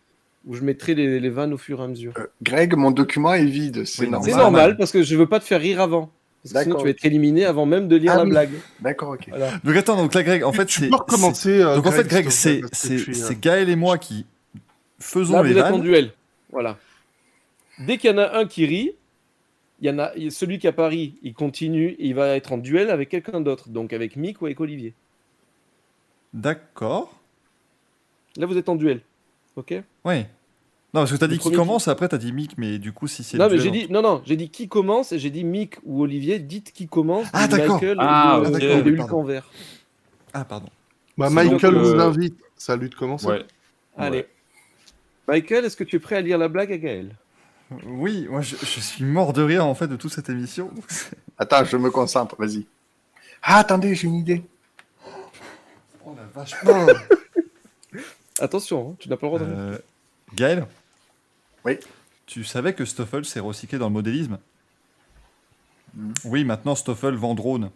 Où 0.47 0.53
je 0.53 0.61
mettrai 0.61 0.93
les, 0.93 1.19
les 1.19 1.29
vannes 1.29 1.53
au 1.53 1.57
fur 1.57 1.81
et 1.81 1.83
à 1.83 1.87
mesure. 1.87 2.13
euh, 2.17 2.27
Greg, 2.43 2.75
mon 2.75 2.91
document 2.91 3.33
est 3.33 3.45
vide. 3.45 3.83
C'est 3.85 4.03
Oui, 4.03 4.09
normal. 4.09 4.31
C'est 4.31 4.37
normal 4.37 4.77
parce 4.77 4.91
que 4.91 5.01
je 5.03 5.15
veux 5.15 5.27
pas 5.27 5.39
te 5.39 5.45
faire 5.45 5.59
rire 5.59 5.81
avant. 5.81 6.11
Parce 6.45 6.53
que 6.53 6.59
sinon, 6.59 6.75
D'accord, 6.75 6.81
tu 6.81 6.83
vas 6.85 6.89
être 6.91 7.05
éliminé 7.05 7.43
avant 7.45 7.65
même 7.65 7.87
de 7.87 7.95
lire 7.95 8.11
Ah 8.13 8.17
la 8.17 8.23
oui. 8.23 8.29
blague. 8.29 8.51
D'accord, 8.79 9.09
ok. 9.13 9.25
Voilà. 9.29 9.51
Donc 9.63 9.75
attends, 9.75 9.95
donc 9.97 10.13
là, 10.13 10.21
Greg, 10.21 10.43
en 10.43 10.53
fait, 10.53 10.65
Tu 10.67 10.81
c'est. 10.81 10.89
peux 10.89 10.95
recommencer. 10.95 11.59
euh, 11.59 11.75
Donc 11.75 11.87
en 11.87 11.91
fait, 11.91 12.07
Greg, 12.07 12.29
c'est 12.29 12.61
c'est- 12.71 13.09
euh, 13.09 13.13
c'est 13.13 13.39
Gaël 13.39 13.67
et 13.67 13.75
moi 13.75 13.97
qui 13.97 14.27
faisons 14.99 15.33
Là, 15.37 15.41
les 15.43 15.53
vous 15.53 15.57
êtes 15.59 15.65
en 15.65 15.71
vannes. 15.71 15.81
duel. 15.81 16.11
Voilà. 16.51 16.77
Dès 17.79 17.97
qu'il 17.97 18.11
y 18.11 18.13
en 18.13 18.19
a 18.19 18.37
un 18.37 18.45
qui 18.45 18.65
rit, 18.67 18.91
il 19.81 19.87
y 19.87 19.89
en 19.89 19.97
a 19.97 20.11
celui 20.29 20.59
qui 20.59 20.67
a 20.67 20.71
pas 20.71 20.87
ri, 20.87 21.15
il 21.23 21.33
continue 21.33 21.89
et 21.97 22.05
il 22.05 22.13
va 22.15 22.35
être 22.35 22.53
en 22.53 22.57
duel 22.59 22.91
avec 22.91 23.09
quelqu'un 23.09 23.41
d'autre. 23.41 23.69
Donc 23.69 23.91
avec 23.91 24.15
Mick 24.15 24.39
ou 24.41 24.45
avec 24.45 24.59
Olivier. 24.59 24.93
D'accord. 26.33 27.13
Là, 28.37 28.45
vous 28.45 28.57
êtes 28.57 28.69
en 28.69 28.75
duel. 28.75 29.01
Ok? 29.55 29.73
Ouais. 30.03 30.29
Non, 30.95 31.01
parce 31.01 31.11
que 31.11 31.17
t'as 31.17 31.27
dit 31.27 31.39
qui 31.39 31.51
commence, 31.51 31.87
et 31.87 31.91
après 31.91 32.07
t'as 32.07 32.17
dit 32.17 32.31
Mick, 32.31 32.57
mais 32.57 32.79
du 32.79 32.93
coup, 32.93 33.05
si 33.07 33.21
c'est. 33.21 33.37
Non, 33.37 33.49
mais 33.49 33.59
j'ai 33.59 33.69
dit, 33.69 33.85
non, 33.89 34.01
non, 34.01 34.21
j'ai 34.25 34.37
dit 34.37 34.49
qui 34.49 34.69
commence 34.69 35.11
et 35.11 35.19
j'ai 35.19 35.29
dit 35.29 35.43
Mick 35.43 35.75
ou 35.83 36.01
Olivier, 36.01 36.39
dites 36.39 36.71
qui 36.71 36.87
commence. 36.87 37.27
Ah, 37.33 37.49
d'accord. 37.49 37.81
Michael 37.81 37.97
Ah, 37.99 38.41
Pardon. 38.41 39.17
en 39.19 39.23
vert. 39.23 39.45
Ah, 40.31 40.45
pardon. 40.45 40.69
Bah, 41.17 41.29
Michael 41.29 41.73
nous 41.73 41.91
euh, 41.95 41.99
invite. 41.99 42.37
Salut 42.55 42.87
de 42.87 42.95
commencer. 42.95 43.27
Ouais. 43.27 43.45
Allez. 43.97 44.19
Ouais. 44.19 44.29
Michael, 45.27 45.65
est-ce 45.65 45.75
que 45.75 45.83
tu 45.83 45.97
es 45.97 45.99
prêt 45.99 46.15
à 46.15 46.21
lire 46.21 46.37
la 46.37 46.47
blague 46.47 46.71
à 46.71 46.77
Gaël? 46.77 47.13
Oui, 47.85 48.27
moi 48.29 48.39
je, 48.39 48.55
je 48.55 48.79
suis 48.79 49.03
mort 49.03 49.33
de 49.33 49.41
rire 49.41 49.65
en 49.65 49.75
fait 49.75 49.87
de 49.87 49.97
toute 49.97 50.13
cette 50.13 50.29
émission. 50.29 50.71
Attends, 51.37 51.65
je 51.65 51.75
me 51.75 51.91
concentre, 51.91 52.37
vas-y. 52.39 52.65
Ah, 53.43 53.57
attendez, 53.57 53.95
j'ai 53.95 54.07
une 54.07 54.15
idée. 54.15 54.43
Oh 56.05 56.15
la 56.15 56.23
vache. 56.33 56.55
Attention, 58.39 58.91
hein, 58.91 58.95
tu 58.97 59.09
n'as 59.09 59.17
pas 59.17 59.27
le 59.27 59.29
droit 59.29 59.39
de 59.39 59.45
rire. 59.45 59.55
Euh, 59.57 59.77
Gaël? 60.33 60.65
Oui. 61.65 61.79
Tu 62.25 62.43
savais 62.43 62.73
que 62.73 62.85
Stoffel 62.85 63.25
s'est 63.25 63.39
recyclé 63.39 63.77
dans 63.77 63.87
le 63.87 63.93
modélisme 63.93 64.39
Hmm. 65.95 66.11
Oui, 66.25 66.43
maintenant 66.43 66.75
Stoffel 66.75 67.15
vend 67.15 67.35
drone. 67.35 67.71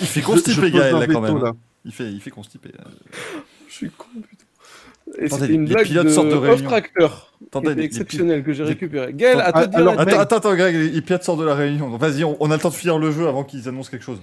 Il, 0.00 0.06
fait 0.06 0.22
constiper 0.22 0.70
Gaël 0.70 0.96
là 0.96 1.06
quand 1.06 1.20
même. 1.20 1.38
là. 1.38 1.52
Il 1.84 1.92
fait, 1.92 2.10
il 2.10 2.20
fait 2.20 2.30
constiper. 2.30 2.72
Je 3.68 3.72
suis 3.72 3.90
con, 3.90 4.08
putain. 4.28 4.44
Et 5.18 5.28
c'était 5.28 5.52
une 5.52 5.66
blague 5.66 5.84
pilotes 5.86 6.06
de 6.06 6.10
sortent 6.10 6.28
de 6.28 6.34
réunion. 6.34 6.70
les 7.78 7.84
exceptionnelle 7.84 8.44
que 8.44 8.52
j'ai 8.52 8.62
les- 8.64 8.68
récupéré. 8.70 9.12
Gaël, 9.12 9.40
dire 9.66 9.78
alors, 9.78 9.98
Attends, 10.00 10.18
attends, 10.20 10.36
attends, 10.36 10.54
Greg, 10.54 10.74
les 10.94 11.02
pilotes 11.02 11.22
sortent 11.24 11.40
de 11.40 11.44
la 11.44 11.54
réunion. 11.54 11.96
Vas-y, 11.96 12.22
on, 12.24 12.36
on 12.40 12.50
a 12.50 12.56
le 12.56 12.60
temps 12.62 12.68
de 12.68 12.74
finir 12.74 12.98
le 12.98 13.10
jeu 13.10 13.26
avant 13.26 13.44
qu'ils 13.44 13.68
annoncent 13.68 13.90
quelque 13.90 14.04
chose. 14.04 14.20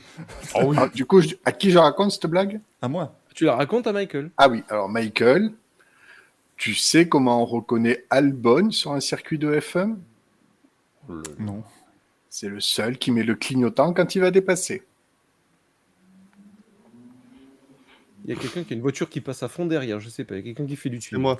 Ah, 0.55 0.87
du 0.93 1.05
coup, 1.05 1.21
je- 1.21 1.35
à 1.45 1.51
qui 1.51 1.71
je 1.71 1.77
raconte 1.77 2.11
cette 2.11 2.27
blague? 2.27 2.61
À 2.81 2.87
moi. 2.87 3.13
Tu 3.35 3.45
la 3.45 3.55
racontes 3.55 3.85
à 3.87 3.91
Michael. 3.93 4.31
Ah 4.37 4.47
oui, 4.49 4.63
alors 4.69 4.87
Michael, 4.89 5.51
tu 6.55 6.73
sais 6.73 7.07
comment 7.07 7.41
on 7.41 7.45
reconnaît 7.45 8.05
Albon 8.09 8.71
sur 8.71 8.93
un 8.93 8.99
circuit 8.99 9.37
de 9.37 9.51
F1 9.59 9.95
Non. 11.39 11.63
C'est 12.29 12.49
le 12.49 12.59
seul 12.59 12.97
qui 12.97 13.11
met 13.11 13.23
le 13.23 13.35
clignotant 13.35 13.93
quand 13.93 14.15
il 14.15 14.19
va 14.21 14.31
dépasser. 14.31 14.83
Il 18.27 18.33
y 18.33 18.37
a 18.37 18.39
quelqu'un 18.39 18.63
qui 18.63 18.73
a 18.73 18.75
une 18.75 18.81
voiture 18.81 19.09
qui 19.09 19.21
passe 19.21 19.41
à 19.41 19.47
fond 19.47 19.65
derrière, 19.65 19.99
je 20.01 20.09
sais 20.09 20.25
pas. 20.25 20.35
Il 20.35 20.39
y 20.39 20.41
a 20.41 20.43
quelqu'un 20.43 20.65
qui 20.67 20.75
fait 20.75 20.89
du 20.89 20.99
C'est 21.01 21.09
tunnel. 21.09 21.21
moi. 21.21 21.39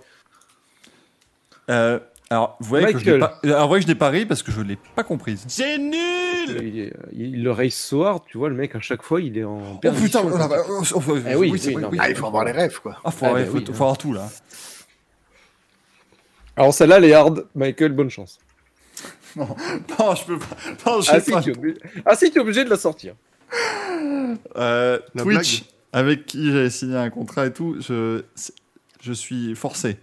Euh, 1.70 2.00
alors, 2.30 2.56
vous 2.62 2.68
voyez 2.70 2.94
que 2.94 3.00
je 3.00 3.06
l'ai 3.12 3.20
pas... 3.20 3.40
Alors, 3.44 3.62
vous 3.64 3.68
voyez 3.68 3.84
que 3.84 3.88
je 3.90 3.94
n'ai 3.94 3.98
pas 4.00 4.10
ri 4.10 4.26
parce 4.26 4.42
que 4.42 4.52
je 4.54 4.62
l'ai 4.62 4.78
pas 4.96 5.04
comprise. 5.04 5.46
Il, 5.60 6.80
est- 6.80 6.94
il 7.14 7.44
le 7.44 7.52
race 7.52 7.74
so 7.76 8.04
hard, 8.04 8.24
tu 8.28 8.38
vois, 8.38 8.48
le 8.50 8.56
mec, 8.56 8.74
à 8.76 8.80
chaque 8.80 9.02
fois, 9.04 9.20
il 9.22 9.38
est 9.38 9.44
en. 9.44 9.74
Oh 9.74 9.78
perdition. 9.80 10.06
putain, 10.24 10.34
oh, 10.34 10.38
là, 10.38 10.48
bah, 10.48 10.64
oh, 10.70 10.82
oh, 10.96 11.02
oh, 11.10 11.18
Eh 11.28 11.36
oui, 11.36 11.60
c'est 11.60 11.68
oui, 11.70 11.74
vrai, 11.74 11.82
non, 11.82 11.90
oui. 11.90 11.98
mais- 11.98 12.04
Ah, 12.06 12.10
il 12.10 12.16
faut 12.16 12.28
avoir 12.28 12.46
les 12.46 12.52
rêves, 12.54 12.80
quoi. 12.82 12.98
Ah, 13.04 13.12
faut, 13.12 13.26
Ah, 13.26 13.34
ouais, 13.34 13.44
bah 13.44 13.52
faut, 13.52 13.58
oui, 13.58 13.66
faut 13.66 13.72
hein. 13.72 13.76
avoir 13.76 13.98
tout 13.98 14.14
là. 14.14 14.30
Alors, 16.56 16.74
celle-là, 16.74 16.98
elle 16.98 17.06
est 17.06 17.14
hard. 17.14 17.46
Michael, 17.56 17.92
bonne 17.92 18.10
chance. 18.10 18.40
Non, 19.36 20.16
je 20.16 20.26
peux 20.26 20.40
pas. 20.40 20.46
Non, 20.86 21.02
je 21.02 21.12
Ah 21.12 21.16
sais 21.20 21.22
si, 21.26 21.32
pas. 21.32 21.42
tu 21.42 21.52
es 21.52 21.58
obligé... 21.58 21.78
ah, 22.06 22.16
si, 22.16 22.32
tu 22.32 22.38
es 22.38 22.42
obligé 22.42 22.64
de 22.66 22.70
la 22.72 22.78
sortir. 22.78 23.14
Euh, 24.56 25.00
La 25.14 25.22
Twitch, 25.24 25.64
avec 25.98 26.26
qui 26.26 26.52
j'avais 26.52 26.70
signé 26.70 26.96
un 26.96 27.10
contrat 27.10 27.46
et 27.48 27.54
tout, 27.54 27.78
je, 27.80 28.24
je 29.02 29.14
suis 29.14 29.56
forcé. 29.56 29.98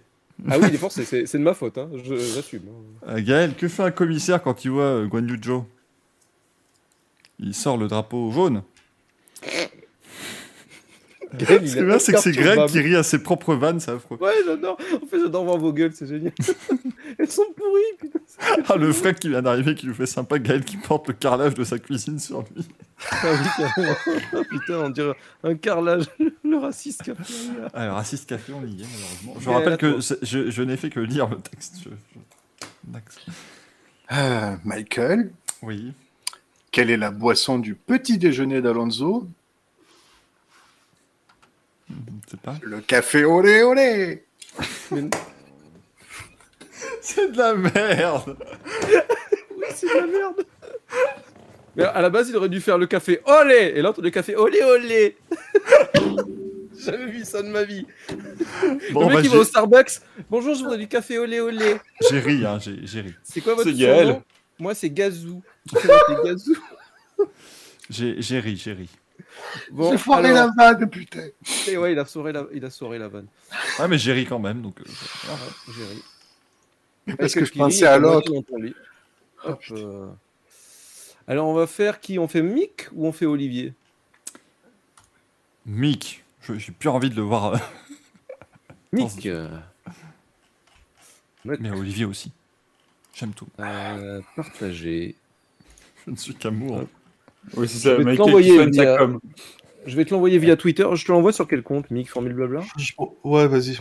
Ah 0.49 0.59
oui, 0.59 0.65
il 0.69 0.75
est 0.75 0.77
forcé, 0.77 1.05
c'est 1.05 1.25
c'est 1.25 1.37
de 1.37 1.43
ma 1.43 1.53
faute, 1.53 1.77
hein. 1.77 1.89
je- 2.03 2.15
j'assume. 2.17 2.63
Euh, 3.07 3.21
Gaël, 3.21 3.55
que 3.55 3.67
fait 3.69 3.83
un 3.83 3.91
commissaire 3.91 4.41
quand 4.43 4.65
il 4.65 4.71
voit 4.71 4.83
euh, 4.83 5.05
Guan 5.07 5.25
Yu 5.27 5.39
Zhou? 5.41 5.65
Il 7.39 7.53
sort 7.53 7.77
le 7.77 7.87
drapeau 7.87 8.31
jaune. 8.31 8.61
Gaël, 11.45 11.59
Ce 11.67 11.73
est 11.73 11.73
qui 11.73 11.79
est 11.79 11.85
bien, 11.85 11.99
c'est 11.99 12.11
que 12.13 12.19
c'est 12.19 12.31
Greg 12.31 12.65
qui 12.67 12.79
rit 12.79 12.95
à 12.95 13.03
ses 13.03 13.19
propres 13.19 13.55
vannes, 13.55 13.79
c'est 13.79 13.91
affreux. 13.91 14.17
Ouais, 14.19 14.33
j'adore. 14.45 14.77
En 15.01 15.05
fait, 15.05 15.19
j'adore 15.19 15.43
voir 15.45 15.57
vos 15.57 15.71
gueules, 15.73 15.91
c'est 15.93 16.07
génial. 16.07 16.33
Elles 17.19 17.31
sont 17.31 17.45
pourries, 17.55 17.81
putain. 17.99 18.19
Ah, 18.67 18.75
le 18.75 18.91
frère 18.91 19.15
qui 19.15 19.29
vient 19.29 19.41
d'arriver, 19.41 19.75
qui 19.75 19.87
nous 19.87 19.93
fait 19.93 20.05
sympa, 20.05 20.39
Gaël 20.39 20.63
qui 20.63 20.77
porte 20.77 21.07
le 21.07 21.13
carrelage 21.13 21.53
de 21.53 21.63
sa 21.63 21.79
cuisine 21.79 22.19
sur 22.19 22.41
lui. 22.55 22.65
Ah 23.11 23.27
oui, 23.31 23.47
carrément. 23.57 24.43
putain, 24.49 24.73
on 24.79 24.89
dirait 24.89 25.15
un 25.43 25.55
carrelage. 25.55 26.05
Le 26.43 26.57
raciste 26.57 27.03
rire. 27.03 27.15
Ah, 27.73 27.85
le 27.87 27.91
raciste 27.93 28.27
café, 28.29 28.53
on 28.53 28.65
y 28.65 28.81
est, 28.81 28.85
malheureusement. 28.93 29.35
Je 29.39 29.45
Gaël, 29.45 29.55
rappelle 29.57 29.77
que 29.77 29.99
je, 30.23 30.49
je 30.51 30.61
n'ai 30.63 30.77
fait 30.77 30.89
que 30.89 30.99
lire 30.99 31.27
le 31.29 31.37
texte. 31.37 31.75
Je- 31.83 31.89
je- 31.89 32.19
D'accord. 32.83 33.23
Euh, 34.11 34.55
Michael, 34.63 35.31
Oui. 35.63 35.93
quelle 36.71 36.89
est 36.91 36.97
la 36.97 37.09
boisson 37.11 37.57
du 37.57 37.73
petit 37.73 38.17
déjeuner 38.19 38.61
d'Alonso? 38.61 39.27
Pas. 42.41 42.55
Le 42.61 42.81
café 42.81 43.23
olé 43.25 43.63
olé 43.63 44.25
C'est 47.01 47.31
de 47.31 47.37
la 47.37 47.53
merde 47.53 48.37
Oui, 49.57 49.65
c'est 49.73 49.87
de 49.87 49.93
la 49.93 50.07
merde. 50.07 50.45
Mais 51.75 51.83
à 51.83 52.01
la 52.01 52.09
base, 52.09 52.29
il 52.29 52.35
aurait 52.35 52.49
dû 52.49 52.61
faire 52.61 52.77
le 52.77 52.87
café 52.87 53.21
olé 53.25 53.73
et 53.75 53.81
l'autre 53.81 54.01
le 54.01 54.09
café 54.09 54.35
olé 54.35 54.61
olé. 54.63 55.17
J'ai 56.77 56.91
Jamais 56.91 57.11
vu 57.11 57.23
ça 57.23 57.41
de 57.41 57.47
ma 57.47 57.63
vie. 57.63 57.85
Bon, 58.91 59.01
le 59.01 59.05
mec 59.07 59.15
bah, 59.15 59.21
il 59.23 59.29
va 59.29 59.37
au 59.37 59.43
Starbucks. 59.43 60.01
Bonjour, 60.29 60.55
je 60.55 60.59
voudrais 60.61 60.77
du 60.77 60.87
café 60.87 61.17
olé 61.17 61.39
olé. 61.39 61.77
j'ai 62.09 62.19
ri, 62.19 62.45
hein, 62.45 62.59
j'ai 62.59 63.01
ri. 63.01 63.13
C'est 63.23 63.41
quoi 63.41 63.55
votre 63.55 63.71
Gaël. 63.71 64.21
Moi, 64.59 64.75
c'est 64.75 64.89
Gazou. 64.89 65.41
C'est 65.71 65.87
Gazou. 66.23 66.55
J'ai 67.89 68.39
ri, 68.39 68.57
j'ai 68.57 68.73
ri. 68.73 68.89
Bon, 69.71 69.91
J'ai 69.91 69.97
foiré 69.97 70.29
alors- 70.29 70.49
la 70.57 70.71
vanne, 70.73 70.89
putain 70.89 71.27
Et 71.67 71.77
ouais, 71.77 71.93
il 71.93 71.99
a 71.99 72.05
sauré 72.05 72.31
la, 72.31 72.45
il 72.53 72.63
a 72.65 72.69
sauré 72.69 72.97
la 72.99 73.07
vanne. 73.07 73.27
Ah, 73.79 73.87
mais 73.87 73.97
j'ai 73.97 74.13
ri 74.13 74.25
quand 74.25 74.39
même, 74.39 74.61
donc... 74.61 74.79
euh, 74.79 74.83
Ouais, 74.83 75.73
j'ai 75.75 75.85
ri. 75.85 77.17
Parce 77.17 77.33
que 77.33 77.45
je 77.45 77.51
pensais 77.53 77.85
à 77.85 77.97
l'autre. 77.97 78.31
Hop, 79.43 79.61
euh. 79.71 80.07
Alors, 81.27 81.47
on 81.47 81.53
va 81.53 81.67
faire 81.67 81.99
qui? 81.99 82.17
On 82.19 82.27
fait 82.27 82.41
Mick 82.41 82.87
ou 82.93 83.05
on 83.07 83.11
fait 83.11 83.25
Olivier? 83.25 83.73
Mick, 85.65 86.23
je- 86.41 86.55
j'ai 86.55 86.71
plus 86.71 86.89
envie 86.89 87.09
de 87.09 87.15
le 87.15 87.21
voir. 87.23 87.53
euh, 87.53 87.57
Mick. 88.91 89.25
euh, 89.25 89.49
Mais 91.45 91.69
Olivier 91.71 92.05
aussi. 92.05 92.31
J'aime 93.13 93.33
tout. 93.33 93.47
euh, 93.59 94.21
partagé. 94.35 95.15
Je 96.05 96.11
ne 96.11 96.15
suis 96.15 96.35
qu'amour. 96.35 96.83
Oui, 97.55 97.67
c'est 97.67 97.75
Je 97.77 97.79
ça, 97.83 97.95
vais 97.95 98.15
te 98.15 98.19
l'envoyer 98.19 98.65
via- 98.67 98.97
com. 98.97 99.19
Je 99.85 99.95
vais 99.95 100.05
te 100.05 100.13
l'envoyer 100.13 100.37
via 100.39 100.55
Twitter. 100.55 100.87
Je 100.93 101.05
te 101.05 101.11
l'envoie 101.11 101.31
sur 101.31 101.47
quel 101.47 101.61
compte, 101.63 101.89
Mick 101.91 102.09
Formule 102.09 102.33
Blabla? 102.33 102.61
Ouais, 103.23 103.47
vas-y. 103.47 103.77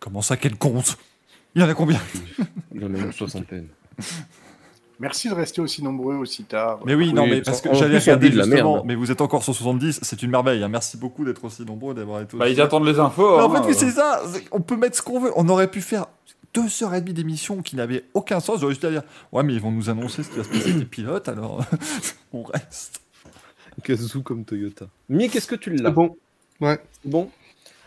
Comment 0.00 0.22
ça, 0.22 0.36
quel 0.36 0.56
compte? 0.56 0.96
Il 1.54 1.62
y 1.62 1.64
en 1.64 1.68
a 1.68 1.74
combien? 1.74 1.98
Il 2.74 2.84
en 2.84 2.94
a 2.94 2.98
une 2.98 3.12
soixantaine. 3.12 3.66
Merci 5.00 5.28
de 5.28 5.34
rester 5.34 5.60
aussi 5.60 5.82
nombreux 5.82 6.14
aussi 6.14 6.44
tard. 6.44 6.80
Mais 6.86 6.94
oui, 6.94 7.12
non, 7.12 7.24
Oui, 7.24 7.30
mais 7.30 7.42
parce 7.42 7.60
que 7.60 7.74
j'allais 7.74 7.98
regarder 7.98 8.30
la 8.30 8.44
justement. 8.44 8.74
merde. 8.76 8.86
Mais 8.86 8.94
vous 8.94 9.10
êtes 9.10 9.20
encore 9.20 9.42
sur 9.42 9.54
70, 9.54 9.98
c'est 10.02 10.22
une 10.22 10.30
merveille. 10.30 10.62
hein. 10.62 10.68
Merci 10.68 10.96
beaucoup 10.96 11.24
d'être 11.24 11.44
aussi 11.44 11.64
nombreux, 11.64 11.92
d'avoir 11.94 12.22
été 12.22 12.36
Bah, 12.36 12.44
aussi- 12.46 12.54
ils 12.54 12.60
attendent 12.62 12.86
les 12.86 12.98
infos. 12.98 13.36
Mais 13.36 13.42
en 13.42 13.52
hein, 13.54 13.62
fait, 13.62 13.68
oui, 13.68 13.74
euh. 13.74 13.78
c'est 13.78 13.90
ça. 13.90 14.22
On 14.52 14.60
peut 14.60 14.76
mettre 14.76 14.96
ce 14.96 15.02
qu'on 15.02 15.20
veut. 15.20 15.32
On 15.36 15.48
aurait 15.50 15.70
pu 15.70 15.80
faire 15.82 16.06
deux 16.56 16.82
heures 16.82 16.94
et 16.94 17.00
demie 17.00 17.12
d'émission 17.12 17.60
qui 17.60 17.76
n'avaient 17.76 18.04
aucun 18.14 18.40
sens. 18.40 18.60
J'aurais 18.60 18.72
juste 18.72 18.84
à 18.84 18.90
dire 18.90 19.02
Ouais, 19.30 19.42
mais 19.42 19.54
ils 19.54 19.60
vont 19.60 19.70
nous 19.70 19.90
annoncer 19.90 20.22
ce 20.22 20.30
qui 20.30 20.38
va 20.38 20.44
se 20.44 20.48
passer 20.48 20.70
avec 20.70 20.76
les 20.78 20.84
pilotes, 20.86 21.28
alors 21.28 21.64
on 22.32 22.42
reste. 22.42 23.02
Gazou 23.84 24.22
comme 24.22 24.44
Toyota. 24.44 24.88
Mick, 25.10 25.36
est-ce 25.36 25.46
que 25.46 25.54
tu 25.54 25.70
l'as? 25.74 25.90
Bon. 25.90 26.16
Ouais. 26.60 26.80
Bon. 27.04 27.30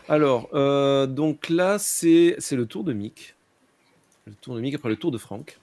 Alors, 0.08 0.48
euh, 0.54 1.06
donc 1.06 1.48
là, 1.48 1.78
c'est 1.78 2.36
c'est 2.38 2.54
le 2.54 2.66
tour 2.66 2.84
de 2.84 2.92
Mick. 2.92 3.34
Le 4.26 4.34
tour 4.34 4.54
de 4.54 4.60
Mick 4.60 4.74
après 4.74 4.88
le 4.88 4.96
tour 4.96 5.10
de 5.10 5.18
Franck. 5.18 5.58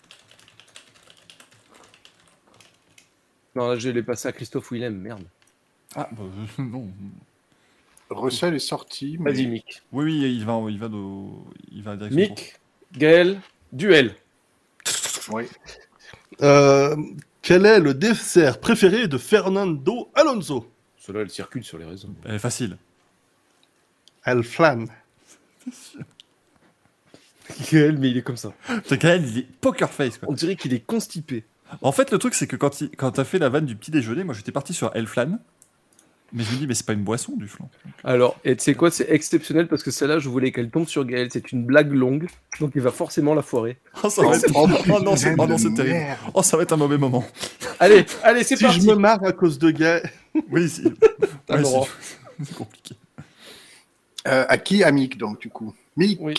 Non, 3.56 3.70
là, 3.70 3.78
je 3.78 3.90
l'ai 3.90 4.04
passé 4.04 4.28
à 4.28 4.34
Christophe 4.34 4.72
Willem, 4.72 4.98
merde. 4.98 5.24
Ah, 5.96 6.10
bah, 6.12 6.24
euh, 6.60 6.64
non. 6.64 6.90
Russell 8.10 8.54
est 8.54 8.60
sorti, 8.60 9.18
mais 9.20 9.32
Vas-y, 9.32 9.48
Mick. 9.48 9.82
Oui, 9.94 10.06
oui, 10.06 10.36
il 10.36 10.46
va, 10.46 10.62
il 10.70 10.78
va, 10.78 10.90
de, 10.90 10.98
il 11.72 11.84
va 11.84 11.92
à 11.92 11.96
la 11.96 12.10
direction. 12.10 12.36
Mick, 12.36 12.60
Gaël, 12.96 13.42
duel. 13.72 14.16
oui. 15.30 15.46
Euh, 16.42 16.96
quel 17.42 17.66
est 17.66 17.80
le 17.80 17.94
dessert 17.94 18.60
préféré 18.60 19.08
de 19.08 19.18
Fernando 19.18 20.10
Alonso? 20.14 20.72
Cela, 20.98 21.22
elle 21.22 21.30
circule 21.30 21.64
sur 21.64 21.78
les 21.78 21.86
réseaux. 21.86 22.10
Elle 22.26 22.36
est 22.36 22.40
facile. 22.40 22.78
El 24.26 24.44
Flan. 24.44 24.86
Gaël, 27.72 27.98
mais 27.98 28.12
il 28.12 28.18
est 28.18 28.22
comme 28.22 28.38
ça. 28.38 28.54
Même, 28.70 29.26
il 29.26 29.38
est 29.40 29.48
poker 29.62 29.90
face, 29.90 30.18
quoi. 30.18 30.28
On 30.30 30.34
dirait 30.34 30.56
qu'il 30.56 30.74
est 30.74 30.86
constipé. 30.86 31.46
En 31.82 31.92
fait, 31.92 32.12
le 32.12 32.18
truc, 32.18 32.34
c'est 32.34 32.48
que 32.48 32.56
quand, 32.56 32.82
il, 32.82 32.90
quand 32.92 33.12
t'as 33.12 33.24
fait 33.24 33.40
la 33.40 33.50
vanne 33.50 33.66
du 33.66 33.76
petit 33.76 33.92
déjeuner, 33.92 34.24
moi 34.24 34.34
j'étais 34.34 34.52
parti 34.52 34.74
sur 34.74 34.94
El 34.96 35.08
Flan. 35.08 35.40
Mais 36.34 36.44
je 36.44 36.52
me 36.52 36.58
dis, 36.58 36.68
mais 36.68 36.74
c'est 36.74 36.86
pas 36.86 36.94
une 36.94 37.04
boisson 37.04 37.34
du 37.38 37.48
flan. 37.48 37.70
Alors, 38.04 38.38
et 38.44 38.56
tu 38.58 38.64
sais 38.64 38.74
quoi, 38.76 38.92
c'est 38.92 39.10
exceptionnel 39.10 39.68
parce 39.68 39.82
que 39.82 39.92
celle-là, 39.92 40.20
je 40.20 40.28
voulais 40.28 40.52
qu'elle 40.52 40.70
tombe 40.70 40.88
sur 40.88 41.06
Gaël. 41.06 41.30
C'est 41.32 41.52
une 41.54 41.64
blague 41.66 41.94
longue, 41.94 42.28
donc 42.60 42.72
il 42.76 42.82
va 42.82 42.92
forcément 42.92 43.34
la 43.34 43.42
foirer. 43.42 43.78
Oh, 44.04 44.10
ça 44.10 44.22
va 44.24 44.36
être- 44.36 44.52
Oh, 44.54 44.68
non, 44.68 45.16
c'est 45.16 45.32
putain 45.32 45.44
oh 45.44 45.48
non, 45.48 45.56
de 45.56 45.60
c'est 45.62 45.74
terrible. 45.74 45.94
merde. 45.96 46.20
Oh, 46.34 46.44
ça 46.44 46.58
va 46.58 46.64
être 46.64 46.74
un 46.74 46.78
mauvais 46.78 46.98
moment. 46.98 47.26
Allez, 47.80 48.06
allez, 48.24 48.44
c'est 48.44 48.58
Si 48.58 48.64
parti. 48.64 48.82
je 48.82 48.88
me 48.88 48.96
marre 48.96 49.24
à 49.24 49.32
cause 49.32 49.58
de 49.60 49.72
Gay, 49.72 50.02
Oui, 50.52 50.70
ouais, 51.50 51.62
droit. 51.62 51.88
c'est- 52.02 52.18
c'est 52.46 52.56
compliqué. 52.56 52.96
Euh, 54.28 54.46
à 54.50 54.58
qui 54.58 54.84
À 54.84 54.92
Mick, 54.92 55.18
donc, 55.18 55.40
du 55.40 55.50
coup? 55.50 55.74
Mick? 55.96 56.20
Oui. 56.22 56.34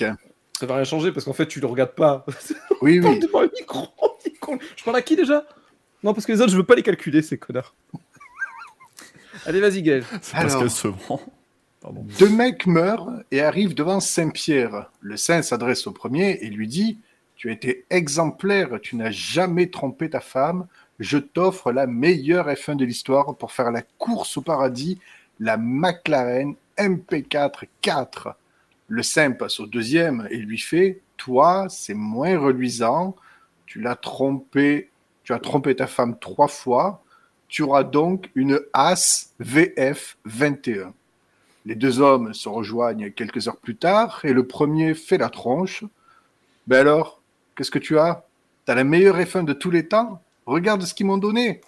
Ça 0.61 0.67
va 0.67 0.75
rien 0.77 0.85
changer 0.85 1.13
parce 1.13 1.25
qu'en 1.25 1.33
fait, 1.33 1.47
tu 1.47 1.61
le 1.61 1.67
regardes 1.67 1.95
pas. 1.95 2.27
Oui, 2.83 3.01
oui. 3.01 3.19
devant 3.21 3.41
le 3.43 3.51
micro. 3.59 3.87
Je 4.77 4.85
parle 4.85 4.97
à 4.97 5.03
qui 5.03 5.17
déjà? 5.17 5.45
Non, 6.03 6.13
parce 6.15 6.27
que 6.27 6.33
les 6.33 6.41
autres, 6.41 6.51
je 6.53 6.57
veux 6.57 6.65
pas 6.65 6.75
les 6.75 6.83
calculer, 6.83 7.23
ces 7.23 7.39
connards. 7.39 7.75
Allez, 9.49 9.61
vas-y, 9.61 9.81
Gaël. 9.83 10.05
C'est 10.21 10.33
parce 10.35 10.53
Alors. 10.53 10.59
qu'elle 10.61 10.71
se 10.71 10.89
vend. 10.89 11.23
Pardon. 11.81 12.05
Deux 12.19 12.29
mecs 12.29 12.67
meurent 12.67 13.11
et 13.31 13.41
arrivent 13.41 13.75
devant 13.75 13.99
Saint-Pierre. 13.99 14.91
Le 15.01 15.17
saint 15.17 15.41
s'adresse 15.41 15.87
au 15.87 15.93
premier 15.93 16.33
et 16.43 16.51
lui 16.51 16.69
dit 16.69 16.99
Tu 17.35 17.49
as 17.49 17.53
été 17.53 17.87
exemplaire, 17.89 18.79
tu 18.83 18.97
n'as 18.97 19.11
jamais 19.11 19.71
trompé 19.71 20.11
ta 20.11 20.21
femme. 20.21 20.67
Je 20.99 21.17
t'offre 21.17 21.73
la 21.73 21.87
meilleure 21.87 22.49
F1 22.49 22.77
de 22.77 22.85
l'histoire 22.85 23.37
pour 23.37 23.53
faire 23.53 23.71
la 23.71 23.81
course 23.81 24.37
au 24.37 24.43
paradis, 24.43 24.99
la 25.41 25.57
McLaren 25.57 26.55
MP4 26.77 27.69
4. 27.81 28.37
Le 28.89 29.03
saint 29.03 29.31
passe 29.31 29.61
au 29.61 29.67
deuxième 29.67 30.29
et 30.31 30.37
lui 30.37 30.59
fait 30.59 31.01
Toi, 31.17 31.69
c'est 31.71 31.95
moins 31.95 32.39
reluisant. 32.39 33.17
Tu 33.65 33.81
l'as 33.81 33.97
trompé, 33.97 34.91
tu 35.25 35.33
as 35.33 35.39
trompé 35.39 35.75
ta 35.75 35.87
femme 35.87 36.19
trois 36.19 36.49
fois. 36.49 37.03
Tu 37.49 37.63
auras 37.63 37.85
donc 37.85 38.31
une 38.35 38.61
As 38.73 39.33
VF 39.41 40.17
21. 40.25 40.93
Les 41.65 41.75
deux 41.75 42.01
hommes 42.01 42.35
se 42.35 42.49
rejoignent 42.49 43.11
quelques 43.11 43.49
heures 43.49 43.57
plus 43.57 43.77
tard 43.77 44.21
et 44.25 44.33
le 44.33 44.47
premier 44.47 44.95
fait 44.95 45.19
la 45.19 45.29
tronche. 45.29 45.85
Ben 46.67 46.81
alors, 46.81 47.21
qu'est-ce 47.57 47.71
que 47.71 47.79
tu 47.79 47.99
as? 47.99 48.25
T'as 48.65 48.75
la 48.75 48.85
meilleure 48.85 49.19
F1 49.19 49.45
de 49.45 49.55
tous 49.55 49.71
les 49.71 49.87
temps? 49.87 50.23
Regarde 50.47 50.83
ce 50.83 50.95
qu'ils 50.95 51.07
m'ont 51.07 51.19
donné. 51.19 51.61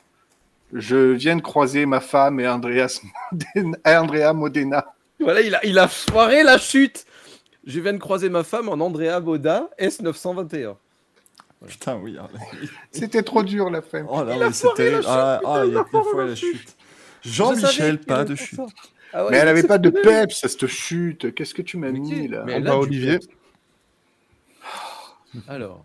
Je 0.72 1.12
viens 1.12 1.36
de 1.36 1.42
croiser 1.42 1.86
ma 1.86 2.00
femme 2.00 2.40
et 2.40 2.48
Andrea 3.86 4.32
Modena. 4.32 4.94
Voilà, 5.18 5.40
il 5.40 5.54
a, 5.54 5.64
il 5.66 5.78
foiré 5.88 6.42
la 6.42 6.58
chute. 6.58 7.04
Je 7.64 7.80
viens 7.80 7.92
de 7.92 7.98
croiser 7.98 8.28
ma 8.28 8.42
femme 8.42 8.68
en 8.68 8.74
Andrea 8.74 9.20
Boda 9.20 9.68
S921. 9.78 10.76
Putain, 11.66 11.96
oui. 11.98 12.16
hein. 12.18 12.28
C'était 12.90 13.22
trop 13.22 13.42
dur 13.42 13.70
la 13.70 13.82
fin. 13.82 14.04
Oh 14.08 14.24
là, 14.24 14.34
oui, 14.46 14.52
chute, 14.52 14.64
Ah, 15.06 15.40
ah, 15.44 15.62
il 15.66 15.72
y 15.74 15.76
a 15.76 15.84
foiré 15.84 16.10
fois 16.10 16.24
la 16.26 16.34
chute. 16.34 16.76
Jean-Michel, 17.22 18.00
pas 18.00 18.24
de 18.24 18.34
chute. 18.34 18.60
Ah 19.12 19.24
ouais, 19.24 19.32
Mais 19.32 19.36
elle 19.38 19.48
avait 19.48 19.62
pas 19.66 19.78
de 19.78 19.90
peps, 19.90 20.38
cette 20.40 20.66
chute. 20.66 21.34
Qu'est-ce 21.34 21.52
que 21.54 21.62
tu 21.62 21.76
m'as 21.76 21.90
mis 21.90 22.28
là 22.28 22.44
mais 22.46 22.54
Ah 22.54 22.56
elle 22.56 22.64
bah, 22.64 22.76
Olivier. 22.78 23.18
peps. 23.18 23.26
Alors, 25.48 25.84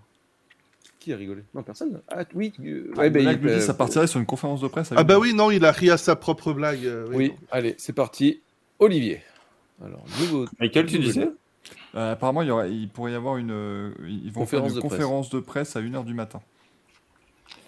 qui 1.00 1.12
a 1.14 1.18
rigolé? 1.18 1.44
Non, 1.54 1.64
personne. 1.64 2.02
Ah 2.08 2.24
oui. 2.34 2.54
euh, 2.62 2.92
Ah, 2.96 3.00
ouais, 3.00 3.10
bah, 3.10 3.20
là, 3.22 3.34
il- 3.34 3.48
euh, 3.48 3.60
ça 3.60 3.74
partirait 3.74 4.08
sur 4.08 4.20
une 4.20 4.26
conférence 4.26 4.62
de 4.62 4.68
presse. 4.68 4.92
Ah 4.96 5.04
bah 5.04 5.20
oui, 5.20 5.34
non, 5.34 5.52
il 5.52 5.66
a 5.66 5.72
ri 5.72 5.90
à 5.90 5.98
sa 5.98 6.16
propre 6.16 6.54
blague. 6.54 6.86
euh, 6.86 7.06
Oui, 7.12 7.34
allez, 7.52 7.76
c'est 7.78 7.94
parti. 7.94 8.42
Olivier. 8.80 9.22
Alors, 9.84 10.06
nouveau. 10.20 10.46
Michael, 10.60 10.86
tu 10.86 11.00
disais? 11.00 11.30
Euh, 11.96 12.12
apparemment, 12.14 12.42
il, 12.42 12.48
y 12.50 12.52
aurait- 12.52 12.72
il 12.74 12.90
pourrait 12.90 13.14
y 13.14 13.16
avoir 13.16 13.38
une, 13.38 13.52
euh, 13.52 13.94
ils 14.08 14.32
vont 14.32 14.42
Conférence 14.42 14.74
faire 14.74 14.76
de 14.76 14.82
une 14.82 14.88
presse. 14.90 15.00
conférence 15.00 15.30
de 15.30 15.40
presse 15.40 15.76
à 15.76 15.82
1h 15.82 16.04
du 16.04 16.14
matin. 16.14 16.42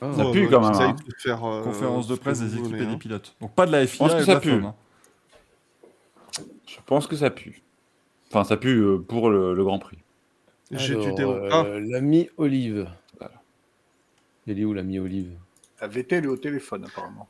Ah, 0.01 0.11
Ça 0.15 0.25
pue 0.31 0.47
quand 0.49 0.61
même, 0.61 0.73
hein. 0.89 0.95
de 1.07 1.13
faire, 1.17 1.43
euh, 1.45 1.63
conférence 1.63 2.07
de 2.07 2.15
presse 2.15 2.39
des 2.41 2.57
équipes 2.57 2.75
et 2.75 2.85
des 2.85 2.85
hein. 2.85 2.97
pilotes. 2.97 3.35
Donc 3.41 3.53
pas 3.55 3.65
de 3.65 3.71
la 3.71 3.87
FIA 3.87 3.97
pense 3.99 4.11
que 4.11 4.17
et 4.17 4.19
de 4.19 4.25
ça 4.25 4.33
la 4.35 4.39
pue. 4.39 4.51
Hein. 4.51 4.75
Je 6.67 6.75
pense 6.85 7.07
que 7.07 7.15
ça 7.15 7.29
pue. 7.29 7.63
Enfin, 8.29 8.43
ça 8.43 8.57
pue 8.57 8.83
pour 9.07 9.29
le, 9.29 9.53
le 9.53 9.63
Grand 9.63 9.79
Prix. 9.79 9.97
J'ai 10.71 10.95
du 10.95 11.07
euh, 11.23 11.49
Ah, 11.51 11.65
L'ami 11.79 12.29
Olive. 12.37 12.89
Voilà. 13.17 13.35
Il 14.45 14.59
est 14.59 14.65
où 14.65 14.73
l'ami 14.73 14.99
Olive? 14.99 15.31
La 15.79 15.87
Vettel 15.87 16.25
est 16.25 16.27
au 16.27 16.35
téléphone 16.37 16.83
apparemment. 16.85 17.27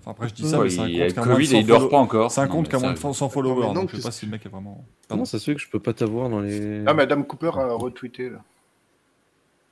Enfin, 0.00 0.10
après, 0.12 0.28
je 0.28 0.34
dis 0.34 0.48
ça, 0.48 0.58
Ouais, 0.60 0.68
mais 0.68 0.92
y 0.92 1.02
a 1.02 1.06
compte 1.12 1.24
de 1.26 1.32
Covid 1.32 1.46
100 1.46 1.56
et 1.56 1.60
il 1.60 1.66
dort 1.66 1.88
pas 1.88 1.96
encore. 1.98 2.30
Ça 2.30 2.46
Non, 2.46 2.52
compte 2.52 2.66
mais 2.66 2.70
qu'à 2.72 2.78
moins 2.78 2.92
de 2.92 2.98
ça- 2.98 3.12
100 3.12 3.28
followers, 3.28 3.74
donc 3.74 3.90
je 3.90 3.96
sais 3.96 4.02
pas 4.02 4.10
si 4.10 4.26
le 4.26 4.32
mec 4.32 4.44
est 4.46 4.48
vraiment... 4.48 4.84
Comment 5.08 5.24
ça 5.24 5.38
se 5.38 5.44
fait 5.44 5.54
que 5.54 5.60
je 5.60 5.68
peux 5.68 5.80
pas 5.80 5.92
t'avoir 5.92 6.28
dans 6.28 6.40
les 6.40 6.82
Ah, 6.86 6.94
Madame 6.94 7.26
Cooper 7.26 7.50
a 7.54 7.72
retweeté 7.74 8.30
là. 8.30 8.38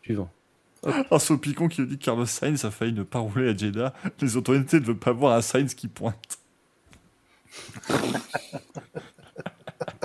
suivants 0.02 0.30
Un 1.10 1.18
Sopicon 1.18 1.68
qui 1.68 1.80
nous 1.80 1.86
dit 1.86 1.98
que 1.98 2.04
Carlos 2.04 2.26
Sainz 2.26 2.64
a 2.64 2.70
failli 2.70 2.92
ne 2.92 3.02
pas 3.02 3.18
rouler 3.18 3.48
à 3.50 3.56
Jeddah. 3.56 3.92
Les 4.20 4.36
autorités 4.36 4.78
ne 4.80 4.84
veulent 4.84 4.96
pas 4.98 5.12
voir 5.12 5.34
un 5.36 5.40
Sainz 5.42 5.74
qui 5.74 5.88
pointe. 5.88 6.38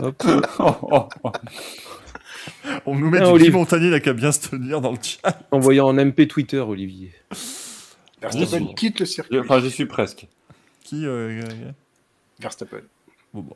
Hop. 0.02 0.24
Oh, 0.60 0.72
oh, 0.84 1.08
oh. 1.24 1.32
On 2.86 2.96
nous 2.98 3.10
met 3.10 3.20
Ah, 3.20 3.26
du 3.26 3.32
Olive. 3.32 3.48
Guy 3.52 3.54
Montagnier, 3.58 3.94
a 3.94 4.00
qu'à 4.00 4.14
bien 4.14 4.32
se 4.32 4.50
tenir 4.50 4.82
dans 4.82 4.92
le 4.92 4.98
chat. 5.02 5.40
Envoyé 5.52 5.80
en 5.82 5.94
MP 5.94 6.28
Twitter, 6.28 6.60
Olivier. 6.60 7.12
Verstappen 8.22 8.66
suis. 8.68 8.76
quitte 8.76 9.00
le 9.00 9.06
circuit. 9.06 9.40
Enfin, 9.40 9.60
j'y 9.60 9.72
suis 9.72 9.86
presque. 9.86 10.28
Qui 10.84 11.06
euh, 11.06 11.42
euh, 11.44 11.72
Verstappen. 12.40 12.82
bon, 13.34 13.42
bon, 13.42 13.56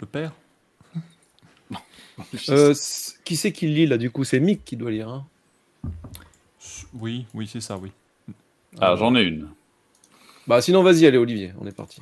Le 0.00 0.06
père. 0.06 0.32
Euh, 2.48 2.74
qui 3.24 3.34
c'est 3.34 3.50
qui 3.50 3.66
lit 3.66 3.86
là 3.86 3.98
du 3.98 4.08
coup? 4.08 4.22
C'est 4.22 4.38
Mick 4.38 4.64
qui 4.64 4.76
doit 4.76 4.92
lire. 4.92 5.08
Hein 5.08 5.26
Oui, 6.94 7.26
oui, 7.34 7.48
c'est 7.48 7.60
ça, 7.60 7.76
oui. 7.76 7.90
Ah, 8.80 8.94
j'en 8.94 9.16
ai 9.16 9.22
une. 9.22 9.48
bah 10.46 10.62
sinon 10.62 10.84
vas-y, 10.84 11.06
allez 11.06 11.18
Olivier, 11.18 11.52
on 11.60 11.66
est 11.66 11.74
parti. 11.74 12.00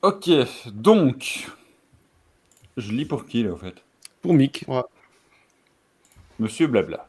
Ok, 0.00 0.30
donc. 0.66 1.50
Je 2.78 2.92
lis 2.92 3.04
pour 3.04 3.26
qui, 3.26 3.42
là, 3.42 3.52
au 3.52 3.56
fait? 3.56 3.84
Pour 4.22 4.32
Mick. 4.32 4.64
Monsieur 6.38 6.66
Blabla. 6.66 7.08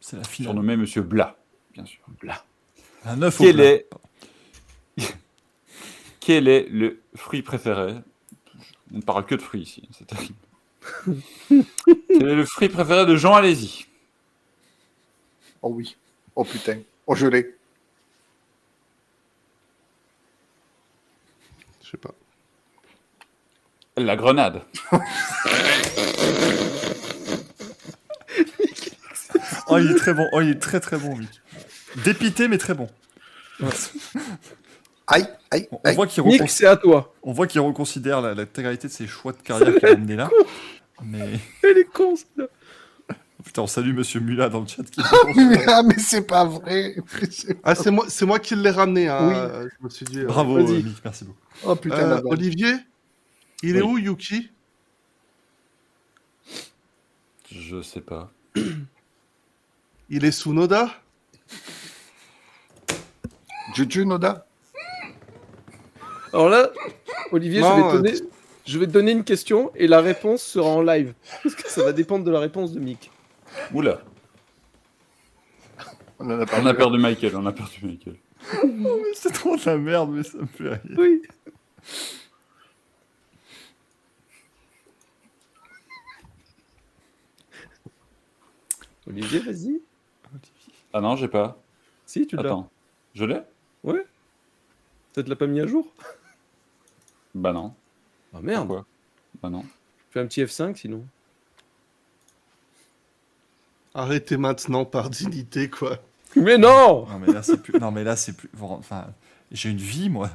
C'est 0.00 0.16
la 0.16 0.24
finale. 0.24 0.52
Surnommé 0.52 0.76
Monsieur 0.76 1.02
Bla, 1.02 1.36
bien 1.78 1.86
sûr. 1.86 2.00
Un 3.04 3.16
9 3.16 3.40
au 3.40 3.44
Quel 3.44 3.56
plat. 3.56 3.64
est... 3.64 3.88
Quel 6.20 6.48
est 6.48 6.68
le 6.68 7.00
fruit 7.14 7.42
préféré? 7.42 7.94
On 8.92 8.96
ne 8.96 9.02
parle 9.02 9.24
que 9.26 9.34
de 9.34 9.42
fruits 9.42 9.62
ici, 9.62 9.88
c'est 9.96 10.06
terrible. 10.06 10.34
Quel 11.48 12.28
est 12.28 12.34
le 12.34 12.44
fruit 12.44 12.68
préféré 12.68 13.06
de 13.06 13.16
Jean 13.16 13.34
Alési? 13.34 13.86
Oh 15.62 15.70
oui. 15.70 15.96
Oh 16.34 16.44
putain. 16.44 16.80
Oh 17.06 17.14
je 17.14 17.26
l'ai. 17.26 17.54
je 21.82 21.90
sais 21.92 21.96
pas. 21.96 22.14
La 23.96 24.16
grenade. 24.16 24.62
Oh, 29.70 29.76
il 29.78 29.90
est 29.90 29.96
très 29.96 30.14
bon. 30.14 30.26
Oh, 30.32 30.40
il 30.40 30.50
est 30.50 30.58
très 30.58 30.80
très 30.80 30.96
bon, 30.96 31.14
Mick. 31.16 31.42
Dépité, 32.04 32.48
mais 32.48 32.58
très 32.58 32.74
bon. 32.74 32.88
Aïe, 35.06 35.26
aïe, 35.50 35.68
On, 35.72 35.76
on 35.76 35.80
aïe. 35.84 35.94
voit 35.96 36.06
qu'il 36.06 36.22
Mick, 36.24 36.40
recon- 36.42 36.46
c'est 36.48 36.66
à 36.66 36.76
toi. 36.76 37.14
on 37.22 37.32
voit 37.32 37.46
qu'il 37.46 37.60
reconsidère 37.60 38.20
la- 38.20 38.34
l'intégralité 38.34 38.88
de 38.88 38.92
ses 38.92 39.06
choix 39.06 39.32
de 39.32 39.38
carrière 39.38 39.74
qu'il 39.76 39.86
a 39.86 39.92
amené 39.92 40.16
là. 40.16 40.28
Mais 41.02 41.38
Elle 41.62 41.78
est 41.78 41.84
con 41.84 42.14
celle-là. 42.16 42.46
putain, 43.44 43.62
on 43.62 43.66
salue 43.66 43.94
Monsieur 43.94 44.20
Mula 44.20 44.48
dans 44.48 44.60
le 44.60 44.66
chat. 44.66 44.82
Qui... 44.82 45.00
ah 45.68 45.82
mais 45.84 45.96
c'est 45.98 46.26
pas 46.26 46.44
vrai. 46.44 46.96
C'est- 47.30 47.56
Ah, 47.62 47.74
c'est 47.74 47.90
moi, 47.90 48.04
c'est 48.08 48.26
moi 48.26 48.38
qui 48.40 48.54
l'ai 48.56 48.70
ramené. 48.70 49.08
Hein. 49.08 49.28
Oui. 49.28 49.34
euh, 49.36 49.68
Je 49.78 49.84
me 49.84 49.88
suis 49.90 50.04
dit. 50.06 50.18
euh, 50.20 50.26
Bravo, 50.26 50.58
euh, 50.58 50.62
Mick, 50.82 50.96
merci 51.04 51.24
beaucoup. 51.24 51.38
Oh 51.64 51.74
putain. 51.76 51.96
euh. 51.96 52.20
Olivier, 52.24 52.74
il 53.62 53.76
est 53.76 53.82
où 53.82 53.96
Yuki? 53.96 54.50
Je 57.50 57.80
sais 57.80 58.00
pas. 58.02 58.30
Il 60.10 60.24
est 60.24 60.32
sous 60.32 60.52
Noda? 60.52 60.90
Juju 63.78 64.04
Noda. 64.06 64.44
Alors 66.32 66.48
là, 66.48 66.70
Olivier, 67.30 67.60
Non, 67.60 67.68
je, 67.70 67.76
vais 67.76 67.82
te 67.82 67.86
euh, 67.86 67.96
donner, 67.98 68.14
je 68.66 68.78
vais 68.78 68.86
te 68.86 68.90
donner 68.90 69.12
une 69.12 69.22
question 69.22 69.70
et 69.76 69.86
la 69.86 70.00
réponse 70.00 70.42
sera 70.42 70.68
en 70.68 70.82
live. 70.82 71.14
Parce 71.44 71.54
que 71.54 71.70
ça 71.70 71.84
va 71.84 71.92
dépendre 71.92 72.24
de 72.24 72.30
la 72.32 72.40
réponse 72.40 72.72
de 72.72 72.80
Mick. 72.80 73.12
Oula, 73.72 74.00
On 76.18 76.26
en 76.26 76.40
a 76.40 76.42
on 76.42 76.46
parlé. 76.46 76.70
a 76.70 76.74
perdu 76.74 76.98
Michael, 76.98 77.36
on 77.36 77.46
a 77.46 77.52
perdu 77.52 77.78
Michael. 77.84 78.16
C'est 79.14 79.32
trop 79.32 79.56
de 79.56 79.62
la 79.64 79.78
merde, 79.78 80.10
mais 80.10 80.24
ça 80.24 80.38
me 80.38 80.46
fait 80.46 80.70
rire. 80.70 80.80
Oui. 80.96 81.22
Olivier, 89.06 89.38
vas-y. 89.38 89.80
Ah 90.92 91.00
non, 91.00 91.14
j'ai 91.14 91.28
pas. 91.28 91.62
Si, 92.06 92.26
tu 92.26 92.34
l'as. 92.34 92.42
Attends. 92.42 92.68
Je 93.14 93.24
l'ai? 93.24 93.40
Ouais. 93.84 94.04
Ça 95.14 95.22
te 95.22 95.28
l'a 95.28 95.36
pas 95.36 95.46
mis 95.46 95.60
à 95.60 95.66
jour 95.66 95.86
Bah 97.34 97.52
non. 97.52 97.74
Ah 98.34 98.40
merde. 98.42 98.66
Pourquoi? 98.66 98.86
Bah 99.42 99.50
non. 99.50 99.64
Fais 100.10 100.20
un 100.20 100.26
petit 100.26 100.42
F5 100.42 100.76
sinon. 100.76 101.04
Arrêtez 103.94 104.36
maintenant 104.36 104.84
par 104.84 105.10
dignité, 105.10 105.68
quoi. 105.68 105.98
Mais 106.36 106.58
non 106.58 107.06
Non, 107.06 107.18
mais 107.18 107.32
là, 107.32 107.42
c'est 107.42 107.60
plus. 107.60 107.78
Non, 107.80 107.90
mais 107.90 108.04
là, 108.04 108.16
c'est 108.16 108.36
plus. 108.36 108.50
Enfin, 108.60 109.06
j'ai 109.50 109.70
une 109.70 109.78
vie, 109.78 110.08
moi. 110.10 110.30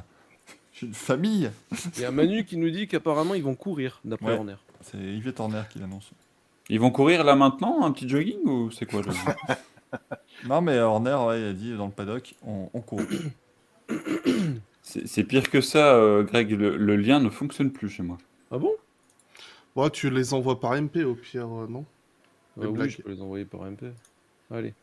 J'ai 0.72 0.86
une 0.86 0.94
famille. 0.94 1.50
Il 1.96 2.02
y 2.02 2.04
a 2.04 2.10
Manu 2.10 2.44
qui 2.44 2.56
nous 2.56 2.70
dit 2.70 2.88
qu'apparemment 2.88 3.34
ils 3.34 3.44
vont 3.44 3.54
courir, 3.54 4.00
d'après 4.04 4.32
Ouais. 4.32 4.36
Horner. 4.38 4.56
C'est 4.82 4.98
Yvette 4.98 5.38
Horner 5.38 5.62
qui 5.70 5.78
l'annonce. 5.78 6.10
Ils 6.68 6.80
vont 6.80 6.90
courir 6.90 7.22
là 7.24 7.36
maintenant, 7.36 7.84
un 7.84 7.92
petit 7.92 8.08
jogging 8.08 8.44
ou 8.44 8.70
c'est 8.70 8.86
quoi 8.86 9.02
le... 9.02 9.12
Non, 10.48 10.60
mais 10.60 10.78
Horner, 10.78 11.16
ouais, 11.26 11.40
il 11.40 11.46
a 11.46 11.52
dit 11.52 11.76
dans 11.76 11.86
le 11.86 11.92
paddock, 11.92 12.34
on, 12.46 12.68
on 12.74 12.80
court. 12.80 13.00
C'est 14.82 15.24
pire 15.24 15.50
que 15.50 15.60
ça, 15.60 15.94
euh, 15.94 16.22
Greg. 16.22 16.50
Le, 16.50 16.76
le 16.76 16.96
lien 16.96 17.18
ne 17.20 17.30
fonctionne 17.30 17.70
plus 17.72 17.88
chez 17.88 18.02
moi. 18.02 18.18
Ah 18.50 18.58
bon? 18.58 18.72
Bon, 19.74 19.88
tu 19.88 20.10
les 20.10 20.34
envoies 20.34 20.60
par 20.60 20.72
MP 20.80 20.98
au 21.04 21.14
pire, 21.14 21.46
euh, 21.46 21.66
non? 21.66 21.84
Les 22.56 22.66
Ah 22.66 22.70
Oui, 22.70 22.90
je 22.90 23.02
peux 23.02 23.10
les 23.10 23.20
envoyer 23.20 23.44
par 23.44 23.62
MP. 23.62 23.86
Allez. 24.50 24.74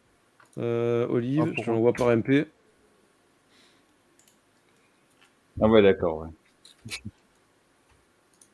Euh, 0.58 1.08
Olive, 1.10 1.54
Ah, 1.58 1.62
je 1.62 1.72
l'envoie 1.72 1.94
par 1.94 2.10
MP. 2.10 2.48
Ah 5.62 5.68
ouais, 5.68 5.82
d'accord, 5.82 6.20
ouais. 6.20 6.30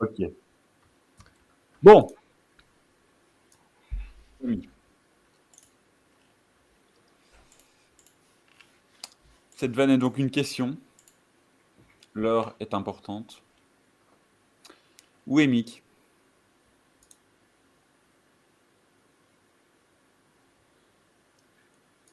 ok. 0.00 0.32
Bon. 1.82 2.06
Oui. 4.40 4.68
Cette 9.58 9.72
vanne 9.72 9.90
est 9.90 9.98
donc 9.98 10.18
une 10.18 10.30
question. 10.30 10.76
L'heure 12.14 12.54
est 12.60 12.74
importante. 12.74 13.42
Où 15.26 15.40
est 15.40 15.48
Mick? 15.48 15.82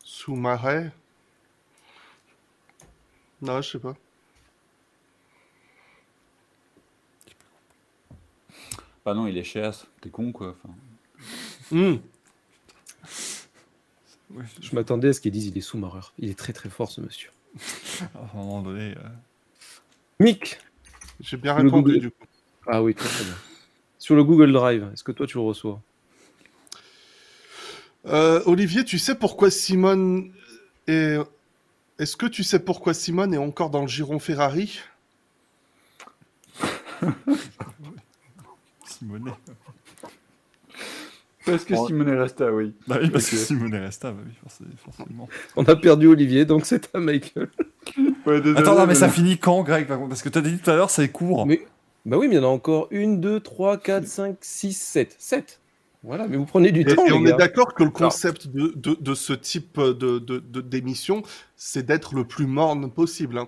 Sous 0.03 0.35
marais? 0.35 0.91
Non, 3.43 3.61
je 3.61 3.69
sais 3.74 3.80
pas. 3.80 3.95
Bah 9.06 9.14
non, 9.14 9.27
il 9.27 9.38
est 9.38 9.43
chez 9.43 9.61
As. 9.61 9.85
T'es 10.01 10.09
con, 10.09 10.32
quoi. 10.32 10.56
Enfin, 10.64 10.74
Hmm. 11.69 11.98
Je 14.59 14.74
m'attendais 14.74 15.09
à 15.09 15.14
ce 15.14 15.22
qu'ils 15.22 15.32
disent 15.32 15.45
il 15.45 15.57
est 15.59 15.61
sous-mareur. 15.61 16.11
Il 16.17 16.32
est 16.32 16.38
très 16.38 16.53
très 16.53 16.69
fort 16.69 16.90
ce 16.90 17.01
monsieur. 17.01 17.30
à 18.16 18.19
un 18.34 18.38
moment 18.38 18.61
donné. 18.61 18.95
euh, 18.98 19.09
Mick 20.19 20.59
J'ai 21.19 21.38
bien 21.38 21.53
répondu 21.53 21.92
Google. 21.93 22.00
du 22.00 22.11
coup. 22.11 22.25
Ah 22.67 22.82
oui, 22.84 22.93
très 22.95 23.08
très 23.08 23.24
bien. 23.24 23.35
Sur 24.00 24.16
le 24.16 24.24
Google 24.24 24.51
Drive, 24.51 24.90
est-ce 24.93 25.03
que 25.03 25.11
toi 25.11 25.25
tu 25.27 25.38
le 25.38 25.43
reçois? 25.43 25.82
Euh, 28.06 28.42
Olivier, 28.45 28.84
tu 28.85 29.00
sais 29.00 29.16
pourquoi 29.16 29.50
Simone 29.50 30.32
est... 30.88 31.17
Est-ce 31.98 32.16
que 32.17 32.25
tu 32.25 32.43
sais 32.43 32.59
pourquoi 32.59 32.93
Simone 32.93 33.34
est 33.34 33.38
encore 33.38 33.69
dans 33.69 33.82
le 33.82 33.88
giron 33.88 34.19
Ferrari? 34.19 34.80
Simonet. 38.85 39.32
Parce 41.45 41.64
que 41.65 41.74
Bon. 41.75 41.88
Simone 41.88 42.09
Resta, 42.09 42.51
oui. 42.51 42.74
Bah 42.88 42.98
oui, 43.01 43.09
parce 43.09 43.30
que 43.30 43.35
Ok. 43.35 43.41
Simonet 43.41 43.80
resta, 43.80 44.11
bah 44.11 44.22
oui, 44.25 44.32
forcément. 44.41 44.69
forcément. 44.77 45.30
On 45.56 45.64
a 45.65 45.75
perdu 45.75 46.07
Olivier, 46.07 46.45
donc 46.45 46.65
c'est 46.65 46.90
à 46.95 46.99
Michael. 46.99 47.49
Ouais, 48.25 48.41
désolé, 48.41 48.59
Attends, 48.59 48.75
non, 48.75 48.88
mais 48.88 48.95
ça 48.95 49.09
finit 49.09 49.38
quand, 49.38 49.61
Greg? 49.64 49.85
Par 49.85 49.98
contre 49.98 50.09
Parce 50.09 50.24
que 50.24 50.30
tu 50.30 50.38
as 50.40 50.41
dit 50.41 50.57
tout 50.57 50.72
à 50.72 50.75
l'heure, 50.75 50.90
c'est 50.90 51.09
court. 51.09 51.45
Mais 51.45 51.61
bah 52.06 52.17
oui, 52.17 52.27
mais 52.27 52.35
il 52.35 52.38
y 52.38 52.41
en 52.41 52.45
a 52.45 52.51
encore 52.51 52.88
une, 52.90 53.22
deux, 53.22 53.40
trois, 53.40 53.77
quatre, 53.77 54.07
cinq, 54.07 54.38
six, 54.41 54.74
sept. 54.74 55.15
Sept 55.19 55.59
Voilà, 56.03 56.27
mais 56.27 56.35
vous 56.38 56.45
prenez 56.45 56.72
du 56.72 56.82
Et, 56.82 56.85
temps, 56.85 57.06
et 57.06 57.11
on 57.11 57.22
gars. 57.22 57.35
est 57.35 57.38
d'accord 57.38 57.74
que 57.75 57.83
le 57.83 57.91
concept 57.91 58.48
de, 58.48 58.74
de, 58.75 58.98
de 58.99 59.14
ce 59.14 59.33
type 59.33 59.80
de, 59.80 59.93
de, 60.19 60.40
de- 60.40 60.61
d'émission, 60.61 61.22
c'est 61.56 61.85
d'être 61.85 62.15
le 62.15 62.25
plus 62.25 62.48
morne 62.48 62.90
possible. 62.91 63.38
hein. 63.38 63.48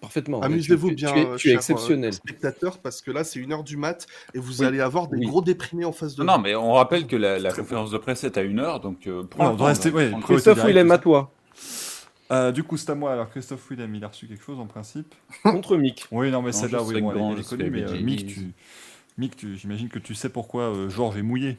Parfaitement. 0.00 0.40
Amusez-vous 0.40 0.92
bien, 0.92 1.12
Tu 1.12 1.18
es, 1.18 1.26
euh, 1.26 1.36
tu 1.36 1.48
es 1.48 1.50
chers, 1.52 1.58
exceptionnel. 1.60 2.08
euh, 2.08 2.12
spectateurs, 2.12 2.78
parce 2.78 3.02
que 3.02 3.10
là, 3.10 3.22
c'est 3.24 3.38
une 3.38 3.52
heure 3.52 3.64
du 3.64 3.76
mat 3.76 4.06
et 4.34 4.38
vous 4.38 4.60
Oui. 4.60 4.66
allez 4.66 4.80
avoir 4.80 5.08
des 5.08 5.18
Oui. 5.18 5.26
gros 5.26 5.42
déprimés 5.42 5.84
en 5.84 5.92
face 5.92 6.14
de 6.16 6.22
Non, 6.24 6.32
vous. 6.34 6.38
non, 6.38 6.42
mais 6.42 6.54
on 6.54 6.72
rappelle 6.72 7.06
que 7.06 7.16
la, 7.16 7.38
la 7.38 7.52
conférence 7.52 7.90
de 7.90 7.98
presse 7.98 8.24
est 8.24 8.38
à 8.38 8.42
une 8.42 8.60
heure, 8.60 8.80
donc 8.80 9.06
euh, 9.06 9.24
pour 9.24 9.40
on 9.42 9.54
rester- 9.56 9.90
ouais, 9.90 10.10
Christophe 10.22 10.54
direct. 10.56 10.68
Willem, 10.68 10.90
à 10.90 10.98
toi. 10.98 11.30
Euh, 12.32 12.52
du 12.52 12.62
coup, 12.62 12.76
c'est 12.76 12.90
à 12.90 12.94
moi. 12.94 13.12
Alors, 13.12 13.28
Christophe 13.28 13.68
Willem, 13.70 13.94
il 13.94 14.04
a 14.04 14.08
reçu 14.08 14.26
quelque 14.28 14.44
chose 14.44 14.58
en 14.60 14.66
principe. 14.66 15.14
Contre 15.42 15.76
Mick. 15.76 16.06
Oui, 16.12 16.30
non, 16.30 16.40
mais 16.42 16.52
celle-là, 16.52 16.80
oui, 16.82 16.90
serais 16.90 17.00
bon, 17.02 17.34
elle- 17.34 17.40
est 17.40 17.48
connue, 17.48 17.70
mais 17.70 17.82
euh. 17.82 18.00
Mick, 18.00 18.26
tu... 18.26 18.52
Mick, 19.18 19.36
tu... 19.36 19.56
j'imagine 19.56 19.88
que 19.88 19.98
tu 19.98 20.14
sais 20.14 20.28
pourquoi 20.28 20.62
euh, 20.62 20.88
Georges 20.88 21.16
est 21.18 21.22
mouillé. 21.22 21.58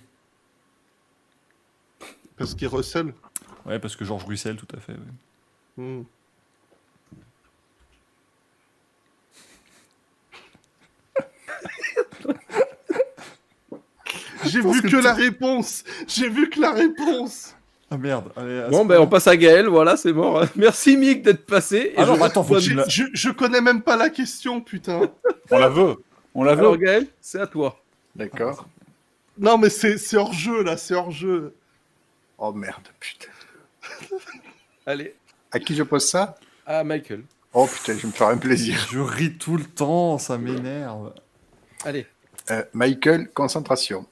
Parce 2.37 2.55
qu'il 2.55 2.67
recèle. 2.69 3.13
Ouais, 3.65 3.77
parce 3.79 3.95
que 3.95 4.03
Georges 4.05 4.25
Russell, 4.25 4.55
tout 4.55 4.67
à 4.75 4.79
fait. 4.79 4.93
ouais. 4.93 5.83
Hmm. 5.83 6.03
J'ai 14.45 14.61
vu 14.61 14.81
que 14.81 14.97
la 14.97 15.13
réponse 15.13 15.83
J'ai 16.07 16.29
vu 16.29 16.49
que 16.49 16.59
la 16.59 16.71
réponse 16.71 17.55
Ah 17.91 17.97
merde, 17.97 18.31
allez. 18.35 18.65
Bon, 18.69 18.85
ben 18.85 18.99
on 18.99 19.07
passe 19.07 19.27
à 19.27 19.37
Gaël, 19.37 19.67
voilà, 19.67 19.97
c'est 19.97 20.13
mort. 20.13 20.45
Merci 20.55 20.97
Mick 20.97 21.21
d'être 21.21 21.45
passé. 21.45 21.91
Et 21.93 21.95
Ah 21.97 22.05
je- 22.05 22.23
attends, 22.23 22.43
faut 22.43 22.55
que 22.55 22.59
tu 22.59 22.71
je, 22.71 22.75
la- 22.75 22.87
je, 22.87 23.03
je 23.13 23.29
connais 23.29 23.61
même 23.61 23.81
pas 23.81 23.95
la 23.97 24.09
question, 24.09 24.61
putain 24.61 25.01
On 25.51 25.59
la 25.59 25.69
veut. 25.69 25.95
On 26.33 26.43
la 26.43 26.55
veut. 26.55 26.61
Alors 26.61 26.77
Gaël, 26.77 27.07
c'est 27.21 27.39
à 27.39 27.47
toi. 27.47 27.79
D'accord. 28.15 28.67
Non 29.37 29.57
mais 29.57 29.69
c'est 29.69 29.97
c'est 29.97 30.17
hors 30.17 30.33
jeu 30.33 30.63
là, 30.63 30.75
c'est 30.77 30.93
hors 30.95 31.11
jeu 31.11 31.53
Oh 32.37 32.51
merde, 32.51 32.87
putain. 32.99 33.27
Allez, 34.85 35.13
À 35.51 35.59
qui 35.59 35.75
je 35.75 35.83
pose 35.83 36.09
ça? 36.09 36.35
À 36.65 36.83
Michael. 36.83 37.23
Oh 37.53 37.67
putain, 37.67 37.93
je 37.93 37.99
vais 38.01 38.07
me 38.07 38.13
faire 38.13 38.27
un 38.29 38.37
plaisir. 38.37 38.87
Je 38.91 38.99
ris 38.99 39.37
tout 39.37 39.57
le 39.57 39.63
temps, 39.65 40.17
ça 40.17 40.37
m'énerve. 40.37 41.13
Allez. 41.85 42.07
Euh, 42.49 42.63
Michael, 42.73 43.29
concentration. 43.31 44.05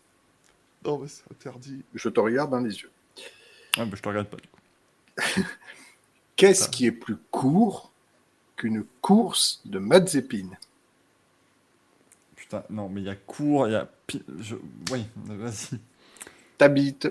Non 0.85 0.97
mais 0.99 1.07
c'est 1.07 1.23
interdit. 1.31 1.83
Je 1.93 2.09
te 2.09 2.19
regarde 2.19 2.51
dans 2.51 2.59
les 2.59 2.75
yeux. 2.75 2.91
Ah, 3.77 3.85
bah, 3.85 3.91
je 3.95 4.01
te 4.01 4.07
regarde 4.07 4.27
pas. 4.27 4.37
du 4.37 4.47
coup. 4.47 5.41
Qu'est-ce 6.35 6.65
Ah. 6.65 6.69
qui 6.69 6.85
est 6.85 6.91
plus 6.91 7.17
court 7.31 7.91
qu'une 8.55 8.83
course 9.01 9.61
de 9.65 9.79
Mazepin? 9.79 10.49
Putain, 12.35 12.63
non, 12.69 12.87
mais 12.89 13.01
il 13.01 13.07
y 13.07 13.09
a 13.09 13.15
cours, 13.15 13.67
il 13.67 13.73
y 13.73 13.75
a. 13.75 13.89
Je... 14.39 14.55
Oui, 14.91 15.05
vas-y. 15.17 15.79
T'habites 16.57 17.07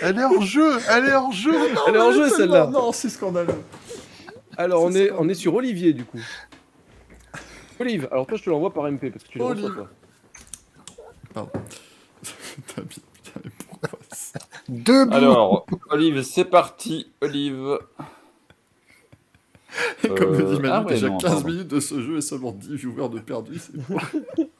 Elle 0.00 0.18
est 0.18 0.24
hors 0.24 0.42
jeu, 0.42 0.78
elle 0.90 1.06
est 1.06 1.12
hors 1.14 1.32
jeu 1.32 1.54
Elle 1.88 1.94
est 1.96 2.00
en 2.00 2.12
jeu 2.12 2.28
celle-là. 2.28 2.66
Non, 2.66 2.92
c'est 2.92 3.08
scandaleux. 3.08 3.54
Alors 4.56 4.82
on 4.82 4.92
est, 4.92 5.10
on 5.12 5.28
est 5.28 5.34
sur 5.34 5.54
Olivier 5.54 5.92
du 5.92 6.04
coup. 6.04 6.18
Olive, 7.80 8.08
alors 8.10 8.26
toi 8.26 8.36
je 8.38 8.44
te 8.44 8.50
l'envoie 8.50 8.72
par 8.72 8.84
MP 8.90 9.10
parce 9.10 9.24
que 9.24 9.28
tu 9.30 9.38
le 9.38 9.44
reçois 9.44 9.64
Olive. 9.64 9.74
toi. 9.76 9.88
Pardon. 11.34 11.50
T'as 12.74 12.82
bien- 12.82 13.02
putain, 13.22 13.40
mais 13.44 13.50
pourquoi 13.68 13.98
ça? 14.12 14.38
Debout. 14.68 15.12
Alors, 15.14 15.66
Olive, 15.90 16.22
c'est 16.22 16.44
parti. 16.44 17.12
Olive. 17.20 17.78
Comme 20.02 20.32
le 20.32 20.40
Euh, 20.44 20.54
dit 20.54 20.60
Manu, 20.60 20.68
ah 20.72 20.82
ouais, 20.82 20.94
déjà 20.94 21.08
non, 21.08 21.18
15 21.18 21.30
pardon. 21.32 21.48
minutes 21.48 21.68
de 21.68 21.80
ce 21.80 22.00
jeu 22.00 22.16
et 22.18 22.20
seulement 22.20 22.52
10 22.52 22.76
viewers 22.76 23.08
de 23.08 23.18
perdu. 23.18 23.58
c'est. 23.58 23.72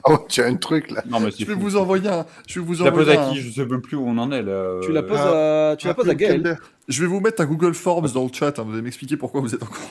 Oh, 0.05 0.19
tu 0.29 0.41
as 0.43 0.47
un 0.47 0.57
truc 0.57 0.91
là. 0.91 1.03
Non, 1.09 1.21
mais 1.21 1.31
Je 1.31 1.45
vais 1.45 1.55
vous 1.55 1.77
envoyer 1.77 2.09
un. 2.09 2.27
Je 2.49 2.59
vais 2.61 2.67
vous 2.67 2.75
Tu 2.77 2.83
la 2.85 2.91
poses 2.93 3.03
envoyer 3.03 3.19
à 3.19 3.29
un- 3.29 3.33
qui? 3.33 3.41
Je 3.41 3.51
sais 3.53 3.65
même 3.67 3.81
plus 3.81 3.97
où 3.97 4.05
on 4.07 4.19
en 4.19 4.33
est 4.33 4.43
là. 4.43 4.81
Tu 4.83 4.93
la 4.93 5.01
Euh, 5.01 5.03
poses 5.03 5.19
Ah, 5.21 5.71
à, 5.73 5.77
tu 5.77 5.87
la 5.87 5.95
poses 5.95 6.09
à 6.09 6.15
Gaël. 6.15 6.59
Je 6.89 7.01
vais 7.03 7.07
vous 7.09 7.21
mettre 7.21 7.41
un 7.43 7.47
Google 7.47 7.75
Forms 7.75 8.11
dans 8.13 8.25
le 8.25 8.33
chat. 8.33 8.59
hein, 8.59 8.63
Vous 8.67 8.73
allez 8.73 8.83
m'expliquer 8.83 9.17
pourquoi 9.17 9.41
vous 9.41 9.55
êtes 9.55 9.63
encore. 9.63 9.91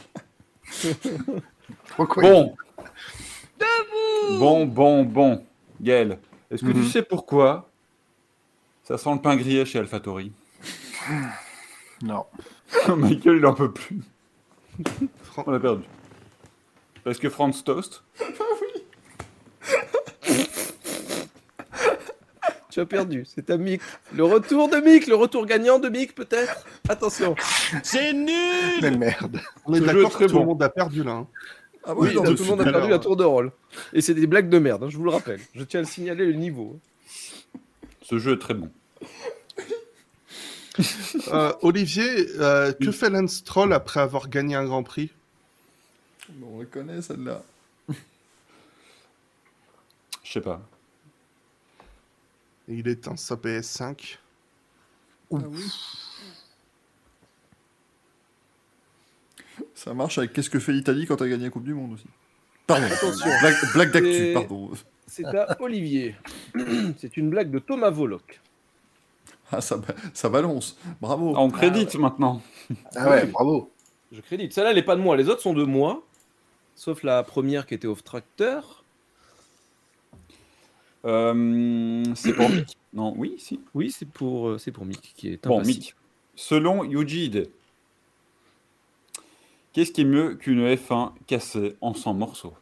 Pourquoi 1.96 2.24
Bon. 2.24 2.56
Bon, 4.40 4.66
bon, 4.66 5.04
bon. 5.04 5.44
Gaël, 5.82 6.20
est-ce 6.52 6.62
que 6.64 6.68
Mhm. 6.68 6.74
tu 6.74 6.84
sais 6.86 7.02
pourquoi 7.02 7.70
ça 8.84 8.98
sent 8.98 9.12
le 9.14 9.20
pain 9.22 9.36
grillé 9.36 9.66
chez 9.66 9.80
AlphaTauri 9.80 10.32
Non. 12.02 12.26
Michael, 12.98 13.38
il 13.38 13.46
en 13.46 13.54
peut 13.54 13.72
plus. 13.72 14.02
Fran- 15.24 15.44
On 15.48 15.54
a 15.54 15.60
perdu. 15.60 15.84
Parce 17.04 17.18
que 17.20 17.30
Franz 17.30 17.64
Toast 17.64 18.04
Tu 22.70 22.80
as 22.80 22.86
perdu, 22.88 23.24
c'est 23.26 23.50
à 23.52 23.58
Mick. 23.58 23.82
Le 24.16 24.24
retour 24.24 24.68
de 24.68 24.78
Mick, 24.78 25.06
le 25.06 25.14
retour 25.16 25.46
gagnant 25.46 25.78
de 25.78 25.90
Mick 25.90 26.16
peut-être 26.16 26.66
Attention. 26.90 27.36
Mais 27.94 28.90
merde. 28.92 29.40
On 29.66 29.74
est 29.76 29.80
Ce 29.80 29.84
d'accord 29.84 30.18
que 30.18 30.24
tout 30.26 30.34
le 30.34 30.40
bon. 30.40 30.46
monde 30.46 30.64
a 30.64 30.70
perdu 30.70 31.04
là. 31.04 31.12
hein. 31.12 31.28
Ah 31.86 31.94
Oui, 31.96 32.16
non, 32.16 32.24
là, 32.24 32.30
je 32.32 32.36
tout 32.36 32.38
le 32.40 32.44
suis 32.44 32.50
monde 32.50 32.62
a 32.62 32.64
d'accord. 32.64 32.80
perdu 32.80 32.92
la 32.92 33.00
tour 33.00 33.16
de 33.16 33.24
rôle. 33.24 33.52
Et 33.94 34.02
c'est 34.02 34.16
des 34.16 34.26
blagues 34.26 34.50
de 34.50 34.58
merde, 34.58 34.84
hein, 34.86 34.90
je 34.90 34.98
vous 34.98 35.04
le 35.04 35.12
rappelle. 35.12 35.40
Je 35.54 35.64
tiens 35.64 35.82
à 35.82 35.84
le 35.84 35.88
signaler 35.88 36.26
le 36.26 36.34
niveau. 36.34 36.80
Ce 38.02 38.18
jeu 38.18 38.34
est 38.34 38.40
très 38.40 38.56
bon. 38.56 38.72
Euh, 41.28 41.54
Olivier, 41.62 42.28
euh, 42.40 42.74
que 42.74 42.92
fait 42.92 43.10
Lance 43.10 43.36
Stroll 43.36 43.74
après 43.74 44.00
avoir 44.00 44.28
gagné 44.30 44.56
un 44.56 44.66
Grand 44.66 44.84
Prix? 44.84 45.12
On 46.42 46.60
le 46.60 46.66
connaît 46.66 47.02
celle-là. 47.02 47.44
Je 50.24 50.32
sais 50.32 50.42
pas. 50.42 50.62
Il 52.68 52.88
éteint 52.88 53.18
sa 53.18 53.36
PS5. 53.36 54.18
Ah 55.32 55.38
oui. 55.38 55.64
Ça 59.76 59.94
marche 59.94 60.18
avec 60.18 60.34
Qu'est-ce 60.34 60.50
que 60.50 60.60
fait 60.60 60.72
l'Italie 60.72 61.06
quand 61.06 61.22
elle 61.22 61.30
gagné 61.30 61.46
la 61.46 61.50
Coupe 61.50 61.66
du 61.66 61.74
Monde 61.74 61.94
aussi? 61.94 62.08
Pardon, 62.66 62.86
Attention. 62.92 63.30
blague, 63.42 63.56
blague 63.74 63.92
d'actu, 63.92 64.32
pardon. 64.34 64.72
C'est 65.08 65.26
à 65.26 65.62
Olivier. 65.62 66.16
c'est 66.98 67.18
une 67.18 67.30
blague 67.30 67.52
de 67.52 67.60
Thomas 67.60 67.92
Voloc. 67.92 68.40
Ah, 69.56 69.62
ça, 69.62 69.78
ba- 69.78 69.94
ça 70.14 70.30
balance. 70.30 70.78
Bravo. 71.00 71.34
Ah, 71.36 71.40
on 71.42 71.50
crédite 71.50 71.96
maintenant. 71.96 72.42
Ah 72.96 73.10
ouais, 73.10 73.26
bravo. 73.28 73.72
Je 74.12 74.20
crédite. 74.22 74.52
Celle-là, 74.54 74.72
elle 74.72 74.76
n'est 74.78 74.84
pas 74.84 74.96
de 74.96 75.02
moi. 75.02 75.16
Les 75.16 75.30
autres 75.30 75.42
sont 75.42 75.54
de 75.54 75.64
moi. 75.64 76.04
Sauf 76.76 77.04
la 77.04 77.22
première 77.24 77.66
qui 77.68 77.76
était 77.76 77.88
off 77.88 78.04
tracteur. 78.04 78.84
Euh, 81.06 82.04
c'est 82.16 82.34
pour 82.34 82.50
Mick 82.50 82.78
Non, 82.94 83.14
oui, 83.18 83.36
si. 83.38 83.60
Oui, 83.76 83.92
c'est 83.92 84.08
pour, 84.08 84.50
euh, 84.50 84.58
c'est 84.58 84.72
pour 84.72 84.86
Mick 84.86 85.14
qui 85.16 85.30
est 85.34 85.46
Bon. 85.48 85.62
Mick. 85.62 85.96
Selon 86.36 86.84
Yujid, 86.84 87.50
qu'est-ce 89.74 89.92
qui 89.92 90.02
est 90.02 90.06
mieux 90.06 90.34
qu'une 90.36 90.66
F1 90.74 91.12
cassée 91.28 91.76
en 91.82 91.94
100 91.94 92.14
morceaux? 92.16 92.54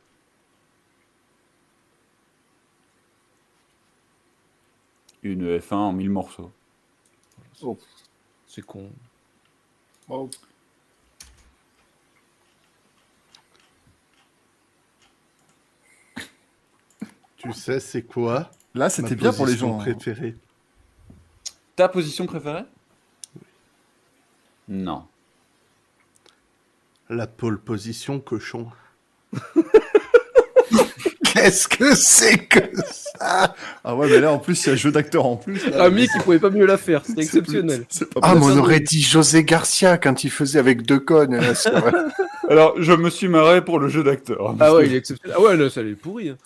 Une 5.23 5.57
F1 5.59 5.75
en 5.75 5.93
1000 5.93 6.09
morceaux. 6.09 6.51
C'est 8.47 8.61
con. 8.65 8.89
Oh. 10.09 10.29
Tu 17.37 17.53
sais, 17.53 17.79
c'est 17.79 18.03
quoi 18.03 18.51
Là, 18.73 18.89
c'était 18.89 19.15
bien 19.15 19.33
pour 19.33 19.45
les 19.45 19.53
position 19.53 19.67
gens. 19.69 19.79
hein. 19.79 19.83
préférée 19.95 20.35
Ta 21.75 21.89
position 21.89 22.25
préférée? 22.25 22.65
Non. 24.67 25.07
La 27.09 27.27
pole 27.27 27.59
position, 27.59 28.19
cochon. 28.19 28.71
Qu'est-ce 31.41 31.67
que 31.67 31.95
c'est 31.95 32.37
que 32.45 32.59
ça? 32.91 33.55
Ah 33.83 33.95
ouais, 33.95 34.07
mais 34.09 34.19
là, 34.19 34.31
en 34.31 34.39
plus, 34.39 34.65
il 34.65 34.69
y 34.69 34.71
a 34.73 34.75
jeu 34.75 34.91
d'acteur 34.91 35.25
en 35.25 35.35
plus. 35.37 35.67
là. 35.69 35.77
Ah, 35.85 35.89
Mick, 35.89 36.09
il 36.15 36.21
pouvait 36.21 36.39
pas 36.39 36.49
mieux 36.49 36.65
la 36.65 36.77
faire, 36.77 37.01
c'était 37.05 37.23
C'est 37.23 37.37
exceptionnel. 37.39 37.85
Ah, 38.21 38.35
mais 38.35 38.41
on 38.43 38.57
aurait 38.57 38.79
dit 38.79 39.01
José 39.01 39.43
Garcia 39.43 39.97
quand 39.97 40.23
il 40.23 40.29
faisait 40.31 40.59
avec 40.59 40.83
deux 40.83 40.99
connes. 40.99 41.35
là, 41.35 41.53
Alors, 42.49 42.73
je 42.81 42.93
me 42.93 43.09
suis 43.09 43.27
marré 43.27 43.63
pour 43.63 43.79
le 43.79 43.87
jeu 43.89 44.03
d'acteur. 44.03 44.55
Ah 44.59 44.73
ouais, 44.73 44.85
il 44.87 44.93
est 44.93 44.97
exceptionnel. 44.97 45.35
Ah 45.39 45.41
ouais, 45.43 45.57
là, 45.57 45.69
ça 45.69 45.79
allait 45.81 45.93
pourri. 45.93 46.29
hein. 46.29 46.37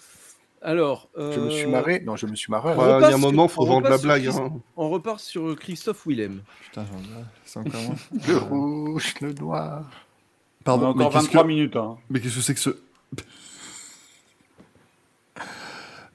Alors, 0.62 1.10
Je 1.16 1.40
me 1.40 1.50
suis 1.52 1.66
euh, 1.66 1.70
marré. 1.70 2.02
Non, 2.06 2.16
je 2.16 2.26
me 2.26 2.36
suis 2.36 2.50
marré. 2.52 2.74
Il 2.76 3.02
y 3.02 3.12
a 3.12 3.14
un 3.14 3.18
moment, 3.18 3.48
faut 3.48 3.62
on 3.64 3.66
vendre 3.68 3.88
la 3.90 3.98
sur 3.98 4.06
blague. 4.08 4.28
Hein. 4.28 4.52
On 4.78 4.90
repart 4.90 5.20
sur 5.20 5.50
euh, 5.50 5.56
Christophe 5.56 6.06
Willem. 6.08 6.40
Putain, 6.64 6.86
j'en 6.92 7.00
ai- 7.00 7.24
c'est 7.46 7.60
encore 7.60 7.82
moins. 7.82 7.96
Le 8.28 8.38
rouge, 8.38 9.14
le 9.22 9.34
noir. 9.34 9.84
On 9.84 9.84
a 9.84 10.64
Pardon, 10.64 10.94
mais 10.96 11.04
encore 11.04 11.14
qu'est-ce 11.22 11.26
23 11.26 11.44
que... 11.44 11.48
minutes. 11.48 11.76
Hein. 11.76 11.98
Mais 12.10 12.20
qu'est-ce 12.20 12.36
que 12.38 12.42
c'est 12.42 12.54
que 12.56 12.60
ce... 12.60 12.70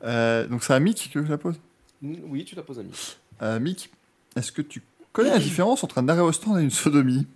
Euh, 0.03 0.47
donc 0.47 0.63
c'est 0.65 0.73
à 0.75 0.81
Mick 0.81 1.11
que 1.13 1.25
je 1.25 1.31
la 1.31 1.39
pose. 1.39 1.61
Oui, 2.03 2.45
tu 2.45 2.55
la 2.55 2.63
poses 2.63 2.79
à 2.79 2.83
Mick. 2.83 3.19
Euh, 3.43 3.61
Mick, 3.61 3.91
est-ce 4.37 4.53
que 4.53 4.63
tu 4.63 4.83
connais 5.13 5.31
la 5.31 5.39
différence 5.39 5.85
entre 5.85 5.99
un 5.99 6.09
arrêt 6.09 6.21
au 6.23 6.33
stand 6.33 6.59
et 6.59 6.63
une 6.63 6.71
sodomie? 6.71 7.27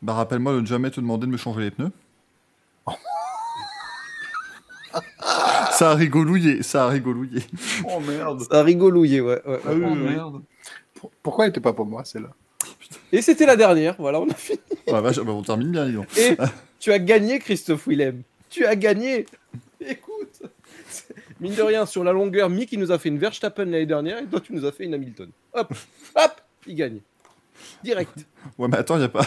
Bah 0.00 0.14
rappelle-moi 0.14 0.54
de 0.54 0.60
ne 0.60 0.66
jamais 0.66 0.90
te 0.90 1.00
demander 1.00 1.26
de 1.26 1.32
me 1.32 1.36
changer 1.36 1.60
les 1.62 1.70
pneus. 1.70 1.92
ça 5.72 5.90
a 5.92 5.94
rigolouillé, 5.94 6.62
ça 6.62 6.84
a 6.86 6.88
rigolouillé. 6.88 7.42
Oh 7.88 8.00
merde. 8.00 8.40
Ça 8.50 8.60
a 8.60 8.62
rigolouillé, 8.62 9.20
ouais. 9.20 9.40
ouais, 9.46 9.52
ouais. 9.52 9.60
Ah 9.66 9.72
oui, 9.74 9.82
Oh 9.84 9.90
oui, 9.92 9.98
merde. 9.98 10.42
Pour- 10.94 11.10
Pourquoi 11.22 11.44
elle 11.44 11.50
n'était 11.50 11.60
pas 11.60 11.72
pour 11.72 11.86
moi, 11.86 12.04
celle-là? 12.04 12.30
Et 13.12 13.20
c'était 13.22 13.46
la 13.46 13.56
dernière, 13.56 13.94
voilà, 13.98 14.20
on 14.20 14.28
a 14.28 14.34
fini. 14.34 14.58
Oh 14.86 14.92
la 14.92 15.00
vache, 15.00 15.18
bah, 15.20 15.32
on 15.32 15.42
termine 15.42 15.70
bien, 15.70 15.86
dis 15.86 15.92
donc. 15.92 16.06
Et 16.18 16.36
tu 16.80 16.92
as 16.92 16.98
gagné, 16.98 17.38
Christophe 17.38 17.86
Willem. 17.86 18.22
Tu 18.50 18.64
as 18.66 18.74
gagné. 18.76 19.26
Écoute, 19.86 20.42
mine 21.40 21.54
de 21.54 21.62
rien, 21.62 21.84
sur 21.86 22.04
la 22.04 22.12
longueur, 22.12 22.48
Mick, 22.48 22.72
il 22.72 22.78
nous 22.78 22.90
a 22.92 22.98
fait 22.98 23.08
une 23.10 23.18
Verstappen 23.18 23.64
l'année 23.64 23.86
dernière 23.86 24.18
et 24.18 24.24
toi, 24.26 24.40
tu 24.40 24.52
nous 24.54 24.64
as 24.64 24.72
fait 24.72 24.84
une 24.84 24.94
Hamilton. 24.94 25.28
Hop, 25.52 25.74
hop, 26.16 26.32
il 26.66 26.74
gagne. 26.74 26.98
Direct. 27.84 28.12
Ouais, 28.58 28.68
mais 28.68 28.76
attends, 28.78 28.96
il 28.96 29.00
n'y 29.00 29.04
a 29.04 29.08
pas, 29.08 29.26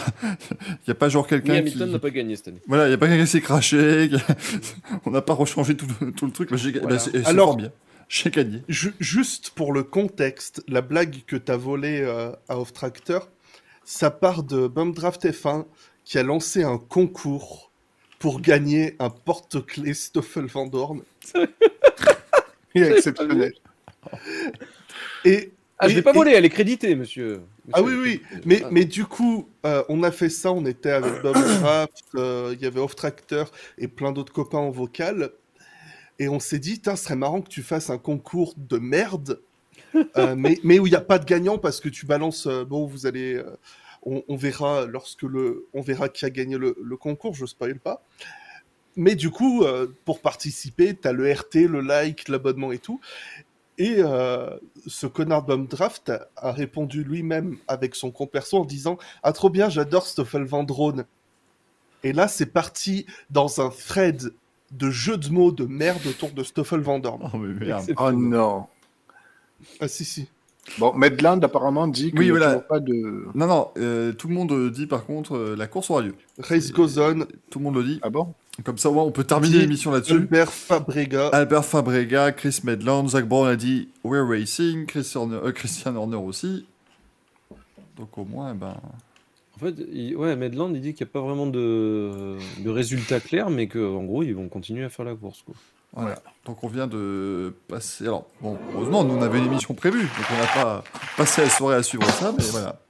y 0.86 0.90
a 0.90 0.94
pas 0.94 1.08
genre 1.08 1.26
quelqu'un 1.26 1.52
qui... 1.54 1.58
Hamilton 1.58 1.90
n'a 1.92 1.98
pas 1.98 2.10
gagné 2.10 2.36
cette 2.36 2.48
année. 2.48 2.60
Voilà, 2.66 2.86
il 2.86 2.88
n'y 2.88 2.94
a 2.94 2.98
pas 2.98 3.06
quelqu'un 3.06 3.24
qui 3.24 3.30
s'est 3.30 3.40
craché, 3.40 4.10
qui- 4.10 4.60
on 5.06 5.10
n'a 5.10 5.22
pas 5.22 5.32
rechangé 5.34 5.76
tout 5.76 5.86
le, 6.00 6.12
tout 6.12 6.26
le 6.26 6.32
truc. 6.32 6.50
Bah, 6.50 6.56
Voilà. 6.82 6.96
bah, 6.96 7.02
Alors- 7.24 7.46
fort 7.48 7.56
bien. 7.56 7.70
J'ai 8.08 8.30
gagné. 8.30 8.62
Ju- 8.68 8.94
juste 9.00 9.50
pour 9.50 9.72
le 9.72 9.82
contexte, 9.82 10.62
la 10.68 10.80
blague 10.80 11.24
que 11.26 11.34
t'as 11.34 11.56
volée 11.56 12.00
euh, 12.02 12.30
à 12.48 12.58
Off 12.58 12.72
Tractor, 12.72 13.28
ça 13.86 14.10
part 14.10 14.42
de 14.42 14.66
Bumdraft 14.66 15.24
F1 15.24 15.64
qui 16.04 16.18
a 16.18 16.22
lancé 16.22 16.62
un 16.64 16.76
concours 16.76 17.70
pour 18.18 18.40
gagner 18.40 18.96
un 18.98 19.10
porte-clés 19.10 19.94
Stoffel 19.94 20.46
Van 20.46 20.66
Dorn. 20.66 21.02
Il 22.74 22.82
est 22.82 22.90
exceptionnel. 22.96 23.54
Et 25.24 25.52
Ah, 25.78 25.88
je 25.88 25.92
Et- 25.92 25.96
l'ai 25.96 26.02
pas 26.02 26.12
et- 26.12 26.14
volée, 26.14 26.32
elle 26.32 26.46
est 26.46 26.48
créditée, 26.50 26.94
monsieur. 26.94 27.42
Ah 27.74 27.82
oui, 27.82 27.92
oui, 28.02 28.22
mais, 28.46 28.62
Ah. 28.64 28.68
mais 28.70 28.86
du 28.86 29.04
coup, 29.04 29.46
euh, 29.66 29.82
on 29.90 30.02
a 30.04 30.10
fait 30.10 30.30
ça, 30.30 30.50
on 30.50 30.64
était 30.64 30.90
avec 30.90 31.20
Bob 31.20 31.34
Craft, 31.34 32.02
euh, 32.14 32.54
il 32.56 32.62
y 32.62 32.66
avait 32.66 32.80
Off 32.80 32.96
Tractor 32.96 33.50
et 33.76 33.86
plein 33.86 34.10
d'autres 34.12 34.32
copains 34.32 34.56
en 34.56 34.70
vocal. 34.70 35.32
Et 36.18 36.28
on 36.30 36.40
s'est 36.40 36.58
dit, 36.60 36.80
ce 36.82 36.96
serait 36.96 37.14
marrant 37.16 37.42
que 37.42 37.50
tu 37.50 37.62
fasses 37.62 37.90
un 37.90 37.98
concours 37.98 38.54
de 38.56 38.78
merde, 38.78 39.38
euh, 39.94 40.34
mais, 40.36 40.58
mais 40.62 40.78
où 40.78 40.86
il 40.86 40.90
n'y 40.90 40.96
a 40.96 41.00
pas 41.00 41.18
de 41.18 41.24
gagnant 41.24 41.58
parce 41.58 41.80
que 41.80 41.88
tu 41.88 42.06
balances, 42.06 42.46
euh, 42.46 42.64
bon, 42.64 42.86
vous 42.86 43.06
allez, 43.06 43.34
euh, 43.34 43.56
on, 44.04 44.22
on 44.28 44.36
verra 44.36 44.86
lorsque 44.86 45.22
le, 45.22 45.66
on 45.74 45.82
verra 45.82 46.08
qui 46.08 46.24
a 46.24 46.30
gagné 46.30 46.58
le, 46.58 46.76
le 46.82 46.96
concours, 46.96 47.34
je 47.34 47.46
spoil 47.46 47.78
pas. 47.78 48.02
Mais 48.96 49.14
du 49.14 49.30
coup, 49.30 49.62
euh, 49.62 49.86
pour 50.06 50.20
participer, 50.20 50.96
tu 50.96 51.06
as 51.06 51.12
le 51.12 51.30
RT, 51.30 51.68
le 51.68 51.80
like, 51.80 52.28
l'abonnement 52.28 52.72
et 52.72 52.78
tout. 52.78 52.98
Et 53.78 53.96
euh, 53.98 54.56
ce 54.86 55.06
connard 55.06 55.42
de 55.42 55.48
Bumdraft 55.48 56.10
a, 56.36 56.52
répondu 56.52 57.04
lui-même 57.04 57.58
avec 57.68 57.94
son 57.94 58.10
compte 58.10 58.30
perso 58.30 58.56
en 58.56 58.64
disant 58.64 58.96
Ah, 59.22 59.32
trop 59.32 59.50
bien, 59.50 59.68
j'adore 59.68 60.06
Stoffel 60.06 60.44
Van 60.44 60.64
Drone. 60.64 61.04
Et 62.02 62.14
là, 62.14 62.26
c'est 62.26 62.46
parti 62.46 63.04
dans 63.28 63.60
un 63.60 63.68
thread 63.68 64.32
de 64.70 64.90
jeux 64.90 65.18
de 65.18 65.28
mots 65.28 65.52
de 65.52 65.66
merde 65.66 66.06
autour 66.06 66.30
de 66.30 66.42
Stoffel 66.42 66.80
Van 66.80 66.98
Dorn. 66.98 67.30
Oh, 67.32 67.36
mais 67.36 67.66
merde. 67.66 67.92
Oh 67.98 68.12
non. 68.12 68.66
Ah, 69.80 69.88
si, 69.88 70.04
si. 70.04 70.26
Bon, 70.78 70.92
Medland 70.94 71.40
apparemment 71.44 71.86
dit 71.86 72.10
qu'il 72.10 72.18
Oui, 72.32 72.32
n'y 72.32 72.42
a 72.44 72.58
pas 72.58 72.80
de. 72.80 73.26
Non, 73.34 73.46
non, 73.46 73.68
euh, 73.78 74.12
tout 74.12 74.26
le 74.26 74.34
monde 74.34 74.70
dit 74.72 74.86
par 74.86 75.04
contre 75.06 75.36
euh, 75.36 75.54
la 75.56 75.68
course 75.68 75.90
aura 75.90 76.02
lieu. 76.02 76.14
Race 76.38 76.72
goes 76.72 76.98
on. 76.98 77.20
Tout 77.50 77.58
le 77.60 77.64
monde 77.64 77.76
le 77.76 77.84
dit. 77.84 78.00
Ah 78.02 78.10
bon? 78.10 78.34
Comme 78.64 78.78
ça, 78.78 78.90
on 78.90 79.10
peut 79.12 79.22
terminer 79.24 79.58
l'émission 79.58 79.90
là-dessus. 79.92 80.14
Albert 80.14 80.52
Fabrega. 80.52 81.28
Albert 81.28 81.64
Fabrega, 81.64 82.32
Chris 82.32 82.60
Medland, 82.64 83.06
Zach 83.08 83.28
Brown 83.28 83.46
a 83.46 83.54
dit 83.54 83.88
We're 84.02 84.26
Racing, 84.26 84.86
Chris 84.86 85.12
Horner- 85.14 85.40
euh, 85.44 85.52
Christian 85.52 85.94
Horner 85.94 86.16
aussi. 86.16 86.66
Donc 87.96 88.16
au 88.18 88.24
moins, 88.24 88.52
eh 88.52 88.58
ben. 88.58 88.74
En 89.54 89.58
fait, 89.58 89.74
il- 89.92 90.16
ouais, 90.16 90.34
Medland, 90.36 90.72
il 90.74 90.80
dit 90.80 90.94
qu'il 90.94 91.06
n'y 91.06 91.10
a 91.10 91.12
pas 91.12 91.20
vraiment 91.20 91.46
de, 91.46 92.36
de 92.62 92.70
résultats 92.70 93.20
clairs, 93.20 93.50
mais 93.50 93.68
qu'en 93.68 94.04
gros, 94.04 94.22
ils 94.22 94.34
vont 94.34 94.48
continuer 94.48 94.84
à 94.84 94.88
faire 94.90 95.04
la 95.04 95.14
course. 95.14 95.42
Quoi. 95.46 95.54
Voilà. 95.92 96.16
Donc 96.44 96.62
on 96.62 96.68
vient 96.68 96.86
de 96.86 97.54
passer. 97.68 98.04
Alors, 98.06 98.26
bon, 98.40 98.58
heureusement, 98.74 99.02
nous 99.04 99.14
on 99.14 99.22
avait 99.22 99.38
une 99.38 99.46
émission 99.46 99.74
prévue, 99.74 100.02
donc 100.02 100.26
on 100.30 100.38
n'a 100.38 100.46
pas 100.64 100.84
passé 101.16 101.42
la 101.42 101.50
soirée 101.50 101.76
à 101.76 101.82
suivre 101.82 102.08
ça, 102.10 102.32
mais 102.36 102.44
voilà. 102.50 102.80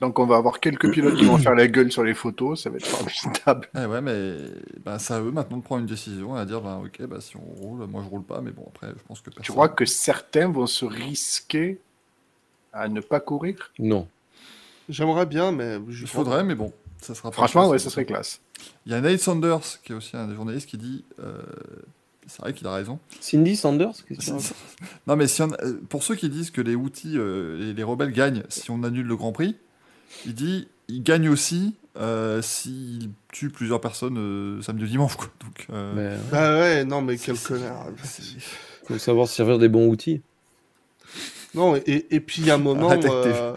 Donc 0.00 0.18
on 0.20 0.26
va 0.26 0.36
avoir 0.36 0.60
quelques 0.60 0.90
pilotes 0.92 1.16
qui 1.16 1.24
vont 1.24 1.38
faire 1.38 1.54
la 1.56 1.66
gueule 1.66 1.90
sur 1.92 2.04
les 2.04 2.14
photos, 2.14 2.62
ça 2.62 2.70
va 2.70 2.76
être 2.76 2.86
formidable. 2.86 3.68
Eh 3.76 3.84
ouais, 3.84 4.00
mais 4.00 4.36
ben, 4.84 4.98
c'est 4.98 5.12
à 5.14 5.20
eux 5.20 5.30
maintenant 5.32 5.56
de 5.58 5.62
prendre 5.62 5.80
une 5.80 5.86
décision 5.88 6.36
et 6.36 6.40
à 6.40 6.44
dire 6.44 6.60
ben, 6.60 6.76
ok, 6.84 7.02
bah, 7.06 7.20
si 7.20 7.36
on 7.36 7.40
roule, 7.40 7.84
moi 7.86 8.02
je 8.04 8.08
roule 8.08 8.22
pas, 8.22 8.40
mais 8.40 8.52
bon, 8.52 8.64
après, 8.68 8.88
je 8.96 9.02
pense 9.06 9.20
que 9.20 9.30
Tu 9.30 9.36
personne. 9.36 9.54
crois 9.54 9.68
que 9.68 9.84
certains 9.84 10.48
vont 10.48 10.66
se 10.68 10.84
risquer 10.84 11.80
à 12.72 12.88
ne 12.88 13.00
pas 13.00 13.18
courir? 13.20 13.72
Non. 13.78 14.06
J'aimerais 14.88 15.26
bien, 15.26 15.52
mais. 15.52 15.78
je- 15.88 16.02
Il 16.02 16.08
faudrait, 16.08 16.44
mais 16.44 16.54
bon, 16.54 16.72
ça 17.02 17.14
sera. 17.14 17.30
Franchement, 17.32 17.68
ouais, 17.68 17.78
ça 17.78 17.90
serait 17.90 18.06
classe. 18.06 18.40
Il 18.86 18.92
y 18.92 18.94
a 18.94 19.00
Nate 19.00 19.18
Sanders, 19.20 19.80
qui 19.82 19.92
est 19.92 19.94
aussi 19.96 20.16
un 20.16 20.26
des 20.28 20.34
journalistes, 20.34 20.68
qui 20.68 20.78
dit 20.78 21.04
euh, 21.22 21.42
c'est 22.28 22.40
vrai 22.42 22.52
qu'il 22.52 22.66
a 22.66 22.72
raison. 22.74 22.98
Cindy 23.20 23.56
Sanders 23.56 23.94
non, 25.06 25.16
mais 25.16 25.26
si 25.26 25.42
on- 25.42 25.50
euh, 25.62 25.80
pour 25.88 26.02
ceux 26.04 26.14
qui 26.14 26.28
disent 26.28 26.50
que 26.50 26.60
les 26.60 26.74
outils 26.76 27.16
et 27.16 27.72
les 27.74 27.82
rebelles 27.82 28.12
gagnent 28.12 28.44
si 28.48 28.70
on 28.70 28.82
annule 28.84 29.06
le 29.06 29.16
Grand 29.16 29.32
Prix, 29.32 29.56
il 30.26 30.34
dit 30.34 30.68
ils 30.88 31.02
gagnent 31.02 31.28
aussi 31.28 31.74
euh, 31.98 32.40
s'ils 32.42 33.10
tuent 33.32 33.50
plusieurs 33.50 33.80
personnes 33.80 34.16
euh, 34.18 34.62
samedi 34.62 34.84
ou 34.84 34.86
dimanche. 34.86 35.16
Quoi. 35.16 35.28
Donc, 35.40 35.66
euh, 35.70 35.92
Mais, 35.96 36.08
ouais, 36.16 36.18
Bah 36.30 36.58
ouais, 36.60 36.84
non, 36.84 37.02
mais 37.02 37.16
quel 37.18 37.36
connard. 37.38 37.86
faut 38.86 38.98
savoir 38.98 39.26
se 39.28 39.34
servir 39.34 39.58
des 39.58 39.68
bons 39.68 39.88
outils. 39.88 40.22
Non, 41.54 41.74
et, 41.76 42.06
et 42.10 42.20
puis 42.20 42.42
il 42.42 42.46
y 42.48 42.50
a 42.50 42.54
un 42.54 42.58
moment. 42.58 42.90
Euh, 42.92 43.54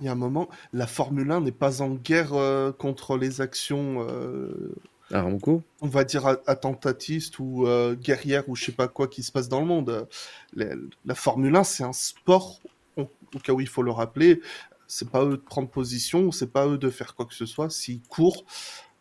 Il 0.00 0.04
y 0.06 0.08
a 0.08 0.12
un 0.12 0.14
moment, 0.14 0.48
la 0.72 0.86
Formule 0.86 1.30
1 1.30 1.40
n'est 1.40 1.50
pas 1.52 1.82
en 1.82 1.90
guerre 1.90 2.32
euh, 2.34 2.70
contre 2.72 3.16
les 3.16 3.40
actions, 3.40 4.06
euh, 4.08 4.72
Aramco 5.12 5.62
on 5.80 5.88
va 5.88 6.04
dire, 6.04 6.26
a- 6.26 6.40
attentatistes 6.46 7.38
ou 7.38 7.66
euh, 7.66 7.94
guerrières 7.94 8.48
ou 8.48 8.54
je 8.56 8.66
sais 8.66 8.72
pas 8.72 8.88
quoi 8.88 9.08
qui 9.08 9.22
se 9.22 9.32
passe 9.32 9.48
dans 9.48 9.60
le 9.60 9.66
monde. 9.66 10.06
La, 10.54 10.66
la 11.04 11.14
Formule 11.14 11.56
1, 11.56 11.64
c'est 11.64 11.84
un 11.84 11.92
sport, 11.92 12.60
au, 12.96 13.08
au 13.34 13.38
cas 13.38 13.52
où 13.52 13.60
il 13.60 13.68
faut 13.68 13.82
le 13.82 13.90
rappeler. 13.90 14.40
C'est 14.86 15.08
pas 15.10 15.24
eux 15.24 15.30
de 15.32 15.36
prendre 15.36 15.68
position, 15.68 16.32
c'est 16.32 16.50
pas 16.52 16.66
eux 16.66 16.78
de 16.78 16.90
faire 16.90 17.14
quoi 17.14 17.24
que 17.26 17.34
ce 17.34 17.46
soit. 17.46 17.70
S'ils 17.70 18.02
courent, 18.02 18.44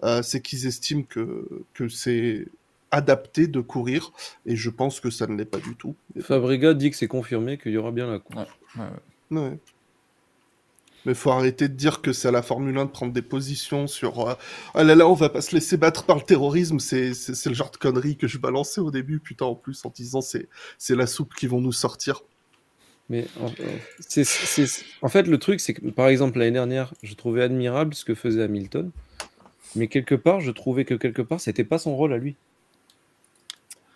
euh, 0.03 0.21
c'est 0.21 0.41
qu'ils 0.41 0.67
estiment 0.67 1.03
que, 1.03 1.47
que 1.73 1.87
c'est 1.89 2.47
adapté 2.91 3.47
de 3.47 3.59
courir. 3.59 4.11
Et 4.45 4.55
je 4.55 4.69
pense 4.69 4.99
que 4.99 5.09
ça 5.09 5.27
ne 5.27 5.35
l'est 5.35 5.45
pas 5.45 5.59
du 5.59 5.75
tout. 5.75 5.95
Fabriga 6.21 6.73
dit 6.73 6.89
que 6.91 6.95
c'est 6.95 7.07
confirmé 7.07 7.57
qu'il 7.57 7.71
y 7.71 7.77
aura 7.77 7.91
bien 7.91 8.07
la 8.09 8.19
course. 8.19 8.47
Ouais, 8.77 8.83
ouais. 9.31 9.39
Ouais. 9.41 9.59
Mais 11.05 11.13
faut 11.13 11.31
arrêter 11.31 11.69
de 11.69 11.73
dire 11.73 12.01
que 12.01 12.11
c'est 12.13 12.27
à 12.27 12.31
la 12.31 12.41
Formule 12.41 12.77
1 12.77 12.85
de 12.85 12.89
prendre 12.91 13.13
des 13.13 13.21
positions 13.21 13.87
sur 13.87 14.27
euh, 14.29 14.33
ah 14.73 14.83
là 14.83 14.95
là, 14.95 15.07
on 15.07 15.13
va 15.13 15.29
pas 15.29 15.41
se 15.41 15.55
laisser 15.55 15.77
battre 15.77 16.03
par 16.05 16.17
le 16.17 16.23
terrorisme. 16.23 16.79
C'est 16.79 17.11
le 17.45 17.53
genre 17.53 17.71
de 17.71 17.77
conneries 17.77 18.17
que 18.17 18.27
je 18.27 18.37
balançais 18.37 18.81
au 18.81 18.91
début, 18.91 19.19
putain, 19.19 19.45
en 19.45 19.55
plus, 19.55 19.83
en 19.85 19.89
disant 19.89 20.21
c'est 20.21 20.47
c'est 20.77 20.95
la 20.95 21.07
soupe 21.07 21.33
qui 21.35 21.47
vont 21.47 21.61
nous 21.61 21.71
sortir. 21.71 22.21
Mais 23.09 23.25
en, 23.41 23.47
c'est- 23.99 24.23
en 25.01 25.09
fait, 25.09 25.23
le 25.27 25.37
truc, 25.39 25.59
c'est 25.59 25.73
que 25.73 25.87
par 25.89 26.07
exemple, 26.09 26.37
l'année 26.39 26.51
dernière, 26.51 26.93
je 27.03 27.13
trouvais 27.15 27.41
admirable 27.43 27.93
ce 27.95 28.05
que 28.05 28.13
faisait 28.15 28.43
Hamilton, 28.43 28.91
mais 29.75 29.87
quelque 29.87 30.15
part, 30.15 30.41
je 30.41 30.51
trouvais 30.51 30.85
que 30.85 30.95
quelque 30.95 31.21
part, 31.21 31.39
c'était 31.41 31.63
pas 31.63 31.79
son 31.79 31.95
rôle 31.95 32.13
à 32.13 32.17
lui. 32.17 32.35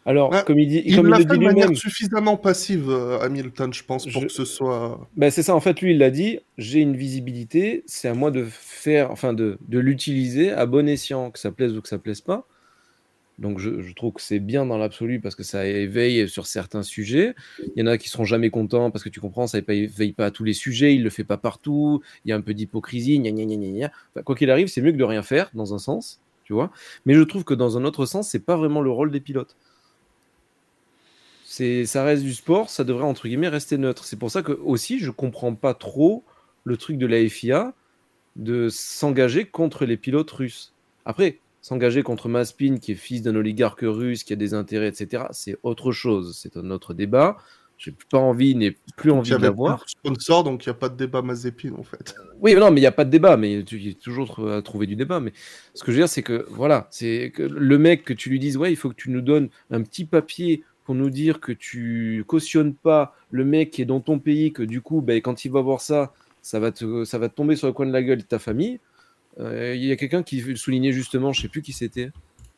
Alors, 0.06 0.32
Ah, 0.34 0.44
comme 0.44 0.60
il 0.60 0.68
dit, 0.68 0.82
Il 0.86 0.96
comme 0.96 1.08
il 1.08 1.12
l'a 1.12 1.18
le 1.18 1.24
fait 1.24 1.30
dit 1.30 1.38
de 1.40 1.44
manière 1.44 1.68
lui-même, 1.68 1.76
suffisamment 1.76 2.36
passive, 2.36 2.90
euh, 2.90 3.20
Hamilton, 3.22 3.74
je 3.74 3.84
pense, 3.84 4.06
pour 4.06 4.22
Je- 4.22 4.28
que 4.28 4.34
ce 4.34 4.44
soit. 4.46 5.08
Ben, 5.16 5.32
c'est 5.32 5.44
ça, 5.44 5.56
en 5.56 5.62
fait, 5.62 5.80
lui, 5.82 5.92
il 5.92 5.98
l'a 5.98 6.10
dit, 6.12 6.40
j'ai 6.58 6.80
une 6.80 6.96
visibilité, 6.98 7.84
c'est 7.86 8.10
à 8.10 8.14
moi 8.14 8.30
de 8.30 8.44
faire, 8.44 9.12
enfin, 9.12 9.34
de, 9.34 9.58
de 9.70 9.80
l'utiliser 9.80 10.52
à 10.52 10.66
bon 10.66 10.88
escient, 10.90 11.32
que 11.32 11.40
ça 11.40 11.52
plaise 11.52 11.76
ou 11.78 11.82
que 11.82 11.88
ça 11.88 11.98
plaise 12.00 12.22
pas. 12.22 12.46
Donc 13.40 13.58
je, 13.58 13.82
je 13.82 13.94
trouve 13.96 14.14
que 14.14 14.22
c'est 14.22 14.40
bien 14.40 14.64
dans 14.64 14.78
l'absolu 14.78 15.20
parce 15.20 15.34
que 15.34 15.42
ça 15.42 15.66
éveille 15.66 16.30
sur 16.30 16.46
certains 16.46 16.84
sujets. 16.84 17.34
Il 17.76 17.80
y 17.80 17.82
en 17.82 17.88
a 17.88 17.98
qui 17.98 18.08
seront 18.08 18.26
jamais 18.26 18.52
contents 18.52 18.92
parce 18.92 19.04
que 19.04 19.10
tu 19.10 19.20
comprends, 19.20 19.48
ça 19.48 19.58
éveille 19.68 20.14
pas 20.14 20.28
à 20.28 20.32
tous 20.32 20.44
les 20.44 20.54
sujets, 20.54 20.94
il 20.94 21.02
le 21.04 21.10
fait 21.10 21.24
pas 21.24 21.38
partout, 21.38 22.02
il 22.26 22.30
y 22.30 22.32
a 22.32 22.36
un 22.36 22.42
peu 22.42 22.54
d'hypocrisie, 22.54 23.18
gna 23.20 23.32
gna 23.32 23.46
gna 23.46 23.56
gna 23.56 23.72
gna. 23.72 23.92
Enfin, 24.14 24.22
quoi 24.24 24.36
qu'il 24.36 24.52
arrive, 24.52 24.68
c'est 24.68 24.82
mieux 24.82 24.92
que 24.92 24.98
de 24.98 25.04
rien 25.04 25.24
faire 25.24 25.50
dans 25.56 25.74
un 25.74 25.80
sens, 25.80 26.22
tu 26.44 26.54
vois. 26.54 26.70
Mais 27.08 27.16
je 27.16 27.22
trouve 27.22 27.44
que 27.44 27.56
dans 27.56 27.76
un 27.76 27.86
autre 27.86 28.06
sens, 28.06 28.30
c'est 28.30 28.46
pas 28.46 28.56
vraiment 28.56 28.82
le 28.82 28.92
rôle 28.92 29.10
des 29.10 29.20
pilotes. 29.20 29.56
C'est, 31.56 31.86
ça 31.86 32.04
reste 32.04 32.24
du 32.24 32.34
sport, 32.34 32.72
ça 32.72 32.84
devrait 32.84 33.04
entre 33.04 33.28
guillemets 33.28 33.48
rester 33.48 33.78
neutre. 33.78 34.06
C'est 34.06 34.18
pour 34.18 34.32
ça 34.32 34.42
que 34.42 34.54
aussi 34.54 34.98
je 34.98 35.12
comprends 35.12 35.54
pas 35.54 35.76
trop 35.76 36.24
le 36.64 36.78
truc 36.78 36.98
de 36.98 37.06
la 37.06 37.30
FIA 37.30 37.76
de 38.36 38.70
s'engager 38.70 39.46
contre 39.46 39.86
les 39.86 39.96
pilotes 39.96 40.32
russes. 40.32 40.74
Après, 41.06 41.38
s'engager 41.62 42.02
contre 42.02 42.28
Maspin, 42.28 42.78
qui 42.78 42.94
est 42.94 42.96
fils 42.96 43.22
d'un 43.22 43.36
oligarque 43.36 43.84
russe, 43.84 44.24
qui 44.24 44.34
a 44.34 44.36
des 44.36 44.56
intérêts, 44.56 44.88
etc., 44.88 45.26
c'est 45.30 45.56
autre 45.62 45.92
chose. 45.92 46.36
C'est 46.42 46.58
un 46.58 46.72
autre 46.72 46.96
débat. 46.96 47.38
J'ai 47.78 47.94
pas 48.10 48.18
envie, 48.18 48.56
n'ai 48.56 48.76
plus 48.98 49.12
envie 49.12 49.30
de 49.30 49.36
l'avoir. 49.36 49.84
sponsor, 49.88 50.44
donc 50.44 50.66
il 50.66 50.70
n'y 50.70 50.72
a 50.72 50.80
pas 50.80 50.90
de 50.90 50.98
débat 50.98 51.22
Mazepin 51.22 51.74
en 51.78 51.84
fait. 51.84 52.16
Oui, 52.42 52.56
mais 52.56 52.62
non, 52.62 52.72
mais 52.72 52.80
il 52.80 52.84
n'y 52.84 52.88
a 52.88 52.92
pas 52.92 53.06
de 53.06 53.12
débat, 53.12 53.38
mais 53.38 53.64
tu 53.64 53.76
il 53.76 53.88
y 53.90 53.92
a 53.92 53.94
toujours 53.94 54.40
à 54.50 54.64
trouver 54.64 54.88
du 54.88 54.96
débat. 54.96 55.20
Mais 55.20 55.34
ce 55.76 55.84
que 55.84 55.92
je 55.92 55.98
veux 55.98 56.04
dire, 56.04 56.10
c'est 56.10 56.24
que 56.24 56.48
voilà, 56.50 56.88
c'est 56.90 57.32
que 57.32 57.44
le 57.44 57.78
mec 57.78 58.06
que 58.06 58.14
tu 58.14 58.32
lui 58.32 58.40
dises, 58.40 58.58
ouais, 58.58 58.72
il 58.72 58.76
faut 58.76 58.90
que 58.90 58.96
tu 58.96 59.12
nous 59.12 59.22
donnes 59.22 59.50
un 59.70 59.84
petit 59.84 60.06
papier 60.06 60.64
pour 60.84 60.96
nous 60.96 61.10
dire 61.10 61.40
que 61.40 61.52
tu 61.52 62.24
cautionnes 62.28 62.74
pas 62.74 63.16
le 63.32 63.46
mec 63.46 63.72
qui 63.72 63.82
est 63.82 63.86
dans 63.86 64.02
ton 64.02 64.20
pays, 64.20 64.52
que 64.52 64.64
du 64.64 64.82
coup, 64.82 65.02
ben, 65.02 65.22
quand 65.22 65.46
il 65.46 65.52
va 65.52 65.62
voir 65.62 65.82
ça, 65.82 66.14
ça 66.42 66.60
va 66.60 66.72
te, 66.72 67.28
tomber 67.28 67.56
sur 67.56 67.68
le 67.68 67.74
coin 67.74 67.86
de 67.86 67.92
la 67.92 68.04
gueule 68.04 68.20
de 68.20 68.24
ta 68.24 68.40
famille. 68.40 68.80
Euh, 69.40 69.74
Il 69.76 69.84
y 69.84 69.92
a 69.92 69.96
quelqu'un 69.96 70.24
qui 70.24 70.58
soulignait 70.58 70.92
justement, 70.92 71.32
je 71.32 71.42
sais 71.42 71.48
plus 71.48 71.62
qui 71.62 71.74
c'était, 71.74 72.12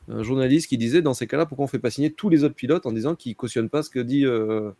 un 0.10 0.24
journaliste 0.24 0.68
qui 0.68 0.78
disait 0.78 1.02
dans 1.02 1.14
ces 1.14 1.28
cas-là, 1.28 1.46
pourquoi 1.46 1.66
on 1.66 1.68
fait 1.68 1.80
pas 1.80 1.90
signer 1.92 2.12
tous 2.12 2.30
les 2.30 2.44
autres 2.44 2.56
pilotes 2.56 2.86
en 2.86 2.92
disant 2.92 3.16
qu'ils 3.16 3.36
cautionnent 3.36 3.70
pas 3.70 3.84
ce 3.84 3.90
que 3.90 4.00
dit, 4.00 4.26
euh, 4.26 4.72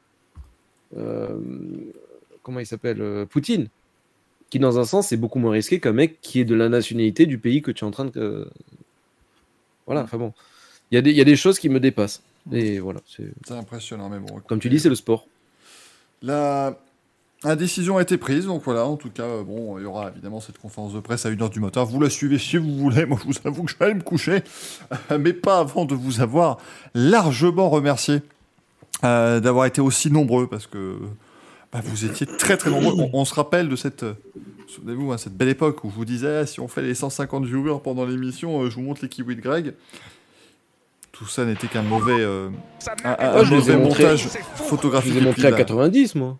euh, 0.98 1.38
comment 2.44 2.60
il 2.60 2.66
s'appelle, 2.66 3.26
Poutine 3.30 3.70
qui 4.50 4.60
dans 4.60 4.80
un 4.80 4.86
sens 4.86 5.08
c'est 5.08 5.18
beaucoup 5.18 5.40
moins 5.40 5.52
risqué 5.52 5.80
qu'un 5.80 5.92
mec 5.92 6.22
qui 6.22 6.40
est 6.40 6.46
de 6.46 6.54
la 6.54 6.70
nationalité 6.70 7.26
du 7.26 7.40
pays 7.40 7.62
que 7.64 7.72
tu 7.72 7.84
es 7.84 7.88
en 7.88 7.92
train 7.92 8.06
de... 8.06 8.48
Voilà, 9.88 10.04
enfin 10.04 10.18
bon. 10.18 10.34
Il 10.92 11.08
y 11.08 11.22
a 11.22 11.24
des 11.24 11.36
choses 11.36 11.58
qui 11.60 11.68
me 11.68 11.80
dépassent. 11.80 12.22
Et 12.52 12.80
voilà, 12.80 13.00
c'est- 13.08 13.54
impressionnant, 13.54 14.10
mais 14.10 14.20
bon. 14.20 14.40
comme 14.48 14.60
tu 14.60 14.70
dis, 14.70 14.80
c'est 14.80 14.90
le 14.90 14.96
sport. 14.96 15.28
La... 16.22 16.78
la 17.44 17.56
décision 17.56 17.98
a 17.98 18.02
été 18.02 18.18
prise, 18.18 18.46
donc 18.46 18.64
voilà, 18.64 18.86
en 18.86 18.96
tout 18.98 19.10
cas, 19.10 19.24
euh, 19.24 19.44
bon, 19.44 19.78
il 19.78 19.84
y 19.84 19.86
aura 19.86 20.10
évidemment 20.12 20.40
cette 20.40 20.58
conférence 20.58 20.94
de 20.94 21.00
presse 21.00 21.26
à 21.26 21.32
1h 21.32 21.50
du 21.50 21.60
matin. 21.60 21.84
Vous 21.84 22.00
la 22.00 22.10
suivez 22.10 22.38
si 22.40 22.58
vous 22.58 22.76
voulez, 22.76 23.06
moi 23.08 23.18
je 23.22 23.28
vous 23.28 23.48
avoue 23.48 23.64
que 23.64 23.72
je 23.72 23.78
vais 23.78 23.86
aller 23.86 23.94
me 23.96 24.02
coucher, 24.02 24.44
mais 25.20 25.34
pas 25.34 25.60
avant 25.60 25.86
de 25.86 25.96
vous 25.96 26.22
avoir 26.22 26.58
largement 26.94 27.70
remercié 27.70 28.22
euh, 29.04 29.40
d'avoir 29.40 29.66
été 29.66 29.82
aussi 29.82 30.10
nombreux, 30.12 30.48
parce 30.48 30.68
que 30.68 30.98
bah, 31.74 31.82
vous 31.84 32.06
étiez 32.06 32.26
très 32.26 32.58
très 32.58 32.70
nombreux. 32.70 32.94
On, 32.98 33.10
on 33.14 33.26
se 33.26 33.34
rappelle 33.34 33.68
de 33.70 33.76
cette, 33.76 34.06
souvenez-vous, 34.68 35.12
hein, 35.12 35.18
cette 35.18 35.36
belle 35.36 35.50
époque 35.50 35.84
où 35.84 35.90
je 35.90 35.96
vous 35.96 36.06
disais, 36.06 36.46
si 36.46 36.60
on 36.60 36.68
fait 36.68 36.82
les 36.82 36.96
150 36.96 37.46
viewers 37.46 37.80
pendant 37.84 38.06
l'émission, 38.06 38.62
euh, 38.64 38.70
je 38.70 38.76
vous 38.76 38.82
montre 38.84 39.02
les 39.04 39.10
kiwis 39.10 39.36
de 39.36 39.42
Greg. 39.42 39.74
Tout 41.18 41.26
ça 41.28 41.46
n'était 41.46 41.68
qu'un 41.68 41.82
mauvais, 41.82 42.20
euh, 42.20 42.50
un, 43.06 43.10
un- 43.12 43.16
Oh, 43.20 43.38
un 43.40 43.44
je 43.46 43.56
les 43.56 43.72
ai 43.72 43.76
mauvais 43.78 43.90
montage 43.90 44.30
Je 44.58 44.64
photographique. 44.64 45.14
à 45.18 45.50
la- 45.50 45.58
90, 45.58 46.16
moi. 46.16 46.38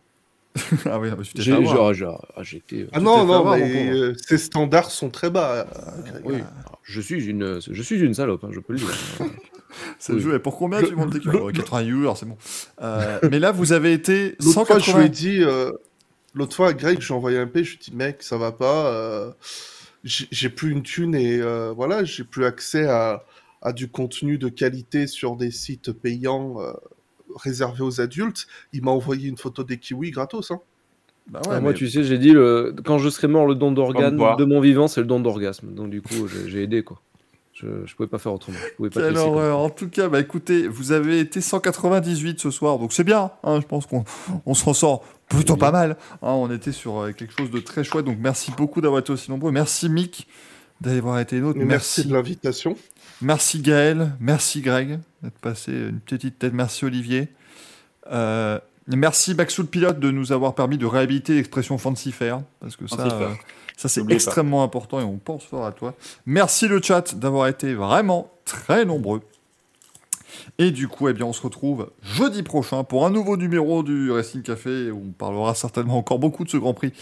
ah 0.86 1.00
oui, 1.00 1.10
t'es 1.34 1.42
J'ai 1.42 1.52
fait 1.52 1.58
avoir. 1.58 1.76
genre, 1.76 1.94
genre, 1.94 2.26
ah, 2.36 2.44
j'étais. 2.44 2.88
Ah 2.94 3.00
Tu 3.00 3.04
non, 3.04 3.26
non, 3.26 3.52
mais 3.58 3.90
euh, 3.92 4.14
ces 4.28 4.38
standards 4.38 4.92
sont 4.92 5.10
très 5.10 5.30
bas. 5.30 5.52
euh. 5.54 6.20
Oui, 6.24 6.38
je 6.84 7.02
suis 7.02 7.26
une, 7.26 7.60
je 7.70 7.82
suis 7.82 8.00
une 8.00 8.14
salope, 8.14 8.44
hein, 8.44 8.50
je 8.52 8.60
peux 8.60 8.74
le 8.74 8.80
dire. 8.80 8.88
C'est 10.00 10.14
le 10.14 10.20
Oui. 10.20 10.24
jeu. 10.24 10.36
Et 10.36 10.40
pour 10.40 10.58
combien 10.58 10.80
Le- 10.82 10.88
tu 10.88 10.96
montes 10.96 11.12
tes 11.12 11.20
le- 11.20 11.32
kilos 11.32 11.52
80 11.54 11.82
viewers, 11.84 12.14
c'est 12.16 12.26
bon. 12.26 12.38
Euh, 12.82 13.20
mais 13.30 13.40
là, 13.40 13.52
vous 13.52 13.74
avez 13.74 13.92
été 13.92 14.36
L'autre 14.40 14.66
fois, 14.66 14.80
je 14.80 14.86
lui 14.86 14.92
180. 14.92 15.04
ai 15.06 15.10
dit, 15.10 15.44
euh, 15.44 15.72
l'autre 16.34 16.56
fois 16.56 16.70
à 16.70 16.74
Greg, 16.74 17.02
j'ai 17.02 17.14
envoyé 17.14 17.38
un 17.38 17.48
P, 17.48 17.64
je 17.66 17.72
lui 17.72 17.80
ai 17.82 17.92
dit, 17.92 17.96
mec, 17.96 18.24
ça 18.24 18.38
va 18.38 18.54
pas, 18.54 18.88
euh, 18.88 19.32
j'ai 20.04 20.50
plus 20.50 20.72
une 20.72 20.84
thune 20.84 21.16
et 21.16 21.40
euh, 21.42 21.74
voilà, 21.76 22.06
j'ai 22.06 22.24
plus 22.24 22.46
accès 22.46 22.86
à, 22.88 23.26
à 23.66 23.74
du 23.74 23.88
contenu 23.90 24.38
de 24.38 24.48
qualité 24.48 25.08
sur 25.08 25.36
des 25.36 25.50
sites 25.52 25.92
payants 25.92 26.62
euh, 26.62 26.72
réservés 27.36 27.82
aux 27.84 28.00
adultes. 28.00 28.46
Il 28.74 28.84
m'a 28.84 28.92
envoyé 28.92 29.28
une 29.28 29.38
photo 29.38 29.64
des 29.64 29.78
kiwis 29.80 30.12
gratos. 30.12 30.52
Hein. 30.52 30.60
Bah 31.30 31.42
Ah, 31.50 31.60
moi, 31.60 31.74
tu 31.74 31.90
sais, 31.90 32.04
j'ai 32.04 32.20
dit, 32.20 32.32
le... 32.32 32.76
quand 32.86 33.00
je 33.00 33.10
serai 33.10 33.28
mort, 33.28 33.48
le 33.48 33.56
don 33.56 33.72
d'organe 33.72 34.16
de 34.38 34.46
mon 34.46 34.60
vivant, 34.62 34.88
c'est 34.88 35.02
le 35.02 35.08
don 35.08 35.20
d'orgasme. 35.20 35.74
Donc, 35.74 35.90
du 35.90 36.02
coup, 36.04 36.28
j'ai 36.48 36.62
aidé, 36.62 36.84
quoi. 36.84 37.02
Je, 37.54 37.68
je 37.86 37.96
pouvais 37.96 38.08
pas 38.10 38.20
faire 38.20 38.34
autrement. 38.34 38.58
Je 38.70 38.76
pouvais 38.76 38.90
pas 38.90 39.00
te 39.00 39.06
Quelle 39.06 39.14
laisser 39.14 39.24
comme 39.26 39.34
horreur. 39.36 39.58
ça. 39.58 39.64
En 39.64 39.70
tout 39.70 39.90
cas, 39.90 40.10
bah 40.10 40.20
écoutez, 40.20 40.68
vous 40.68 40.92
avez 40.92 41.20
été 41.22 41.40
198 41.40 42.38
ce 42.40 42.52
soir, 42.52 42.78
donc 42.78 42.92
c'est 42.92 43.06
bien. 43.06 43.32
hein, 43.44 43.62
je 43.62 43.66
pense 43.66 43.86
qu'on 43.86 44.04
on 44.46 44.54
s'en 44.54 44.74
sort 44.74 45.06
plutôt 45.30 45.56
pas 45.56 45.72
mal. 45.72 45.96
hein, 46.22 46.32
on 46.34 46.52
était 46.52 46.74
sur 46.74 47.00
euh, 47.00 47.12
quelque 47.14 47.34
chose 47.36 47.50
de 47.52 47.60
très 47.60 47.86
chouette, 47.86 48.04
donc 48.06 48.18
merci 48.20 48.52
beaucoup 48.58 48.82
d'avoir 48.82 49.00
été 49.00 49.14
aussi 49.14 49.32
nombreux. 49.32 49.52
Merci 49.54 49.88
Mick 49.88 50.28
d'avoir 50.82 51.18
été 51.20 51.40
nôtre. 51.40 51.58
Mais 51.58 51.64
merci 51.64 52.06
de 52.06 52.12
l'invitation. 52.14 52.76
Merci 53.26 53.60
Gaël, 53.60 54.12
merci 54.20 54.62
Greg 54.62 55.00
d'être 55.24 55.40
passé 55.40 55.72
une 55.72 56.00
petite 56.00 56.38
tête, 56.38 56.54
merci 56.54 56.86
Olivier. 56.86 57.30
Euh, 58.12 58.60
merci 58.86 59.34
Maxoul 59.34 59.66
Pilote 59.66 60.00
de 60.00 60.12
nous 60.12 60.32
avoir 60.32 60.54
permis 60.54 60.78
de 60.78 60.86
réhabiliter 60.86 61.34
l'expression 61.34 61.80
fancy 61.80 62.12
fair, 62.12 62.44
parce 62.60 62.76
que 62.76 62.86
ça, 62.86 63.02
euh, 63.02 63.34
c'est 63.78 64.06
pas. 64.06 64.14
extrêmement 64.14 64.62
important 64.62 65.00
et 65.00 65.04
on 65.04 65.18
pense 65.18 65.44
fort 65.44 65.66
à 65.66 65.72
toi. 65.72 65.96
Merci 66.28 66.68
le 66.68 66.80
chat 66.80 67.16
d'avoir 67.16 67.48
été 67.48 67.74
vraiment 67.74 68.32
très 68.46 68.86
nombreux. 68.86 69.24
Et 70.58 70.72
du 70.72 70.88
coup, 70.88 71.08
eh 71.10 71.14
bien, 71.14 71.26
on 71.26 71.34
se 71.34 71.42
retrouve 71.42 71.90
jeudi 72.02 72.44
prochain 72.44 72.84
pour 72.84 73.06
un 73.06 73.10
nouveau 73.10 73.38
numéro 73.38 73.84
du 73.84 74.12
Racing 74.12 74.42
Café 74.42 74.92
où 74.92 75.04
on 75.10 75.12
parlera 75.12 75.54
certainement 75.56 75.98
encore 75.98 76.20
beaucoup 76.20 76.44
de 76.44 76.50
ce 76.50 76.58
Grand 76.58 76.74
Prix 76.74 76.94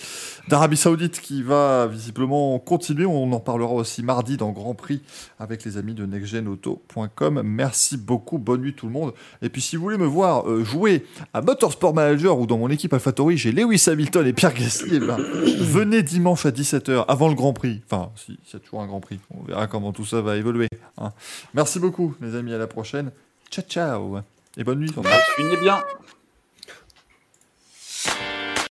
d'Arabie 0.47 0.77
Saoudite 0.77 1.21
qui 1.21 1.43
va 1.43 1.87
visiblement 1.87 2.57
continuer. 2.59 3.05
On 3.05 3.31
en 3.31 3.39
parlera 3.39 3.73
aussi 3.73 4.03
mardi 4.03 4.37
dans 4.37 4.51
Grand 4.51 4.73
Prix 4.73 5.01
avec 5.39 5.63
les 5.65 5.77
amis 5.77 5.93
de 5.93 6.05
nextgenauto.com. 6.05 7.41
Merci 7.43 7.97
beaucoup, 7.97 8.37
bonne 8.37 8.61
nuit 8.61 8.73
tout 8.73 8.87
le 8.87 8.91
monde. 8.91 9.13
Et 9.41 9.49
puis 9.49 9.61
si 9.61 9.75
vous 9.75 9.83
voulez 9.83 9.97
me 9.97 10.05
voir 10.05 10.49
euh, 10.49 10.63
jouer 10.63 11.05
à 11.33 11.41
Motorsport 11.41 11.93
Manager 11.93 12.37
ou 12.39 12.45
dans 12.47 12.57
mon 12.57 12.69
équipe 12.69 12.93
AlphaTauri, 12.93 13.37
j'ai 13.37 13.51
Lewis 13.51 13.83
Hamilton 13.87 14.25
et 14.27 14.33
Pierre 14.33 14.53
Gasly, 14.53 14.95
eh 14.95 14.99
ben, 14.99 15.17
venez 15.17 16.03
dimanche 16.03 16.45
à 16.45 16.51
17h 16.51 17.05
avant 17.07 17.27
le 17.29 17.35
Grand 17.35 17.53
Prix. 17.53 17.81
Enfin, 17.89 18.11
si, 18.15 18.37
s'il 18.43 18.53
y 18.53 18.55
a 18.57 18.59
toujours 18.59 18.81
un 18.81 18.87
Grand 18.87 18.99
Prix. 18.99 19.19
On 19.31 19.43
verra 19.43 19.67
comment 19.67 19.91
tout 19.91 20.05
ça 20.05 20.21
va 20.21 20.37
évoluer. 20.37 20.67
hein. 20.97 21.11
Merci 21.53 21.79
beaucoup 21.79 22.15
les 22.21 22.35
amis, 22.35 22.53
à 22.53 22.57
la 22.57 22.67
prochaine. 22.67 23.11
Ciao 23.53 23.65
ciao 23.69 24.19
et 24.57 24.63
bonne 24.63 24.79
nuit. 24.79 24.91
Finissez 25.35 25.57
bien. 25.57 25.83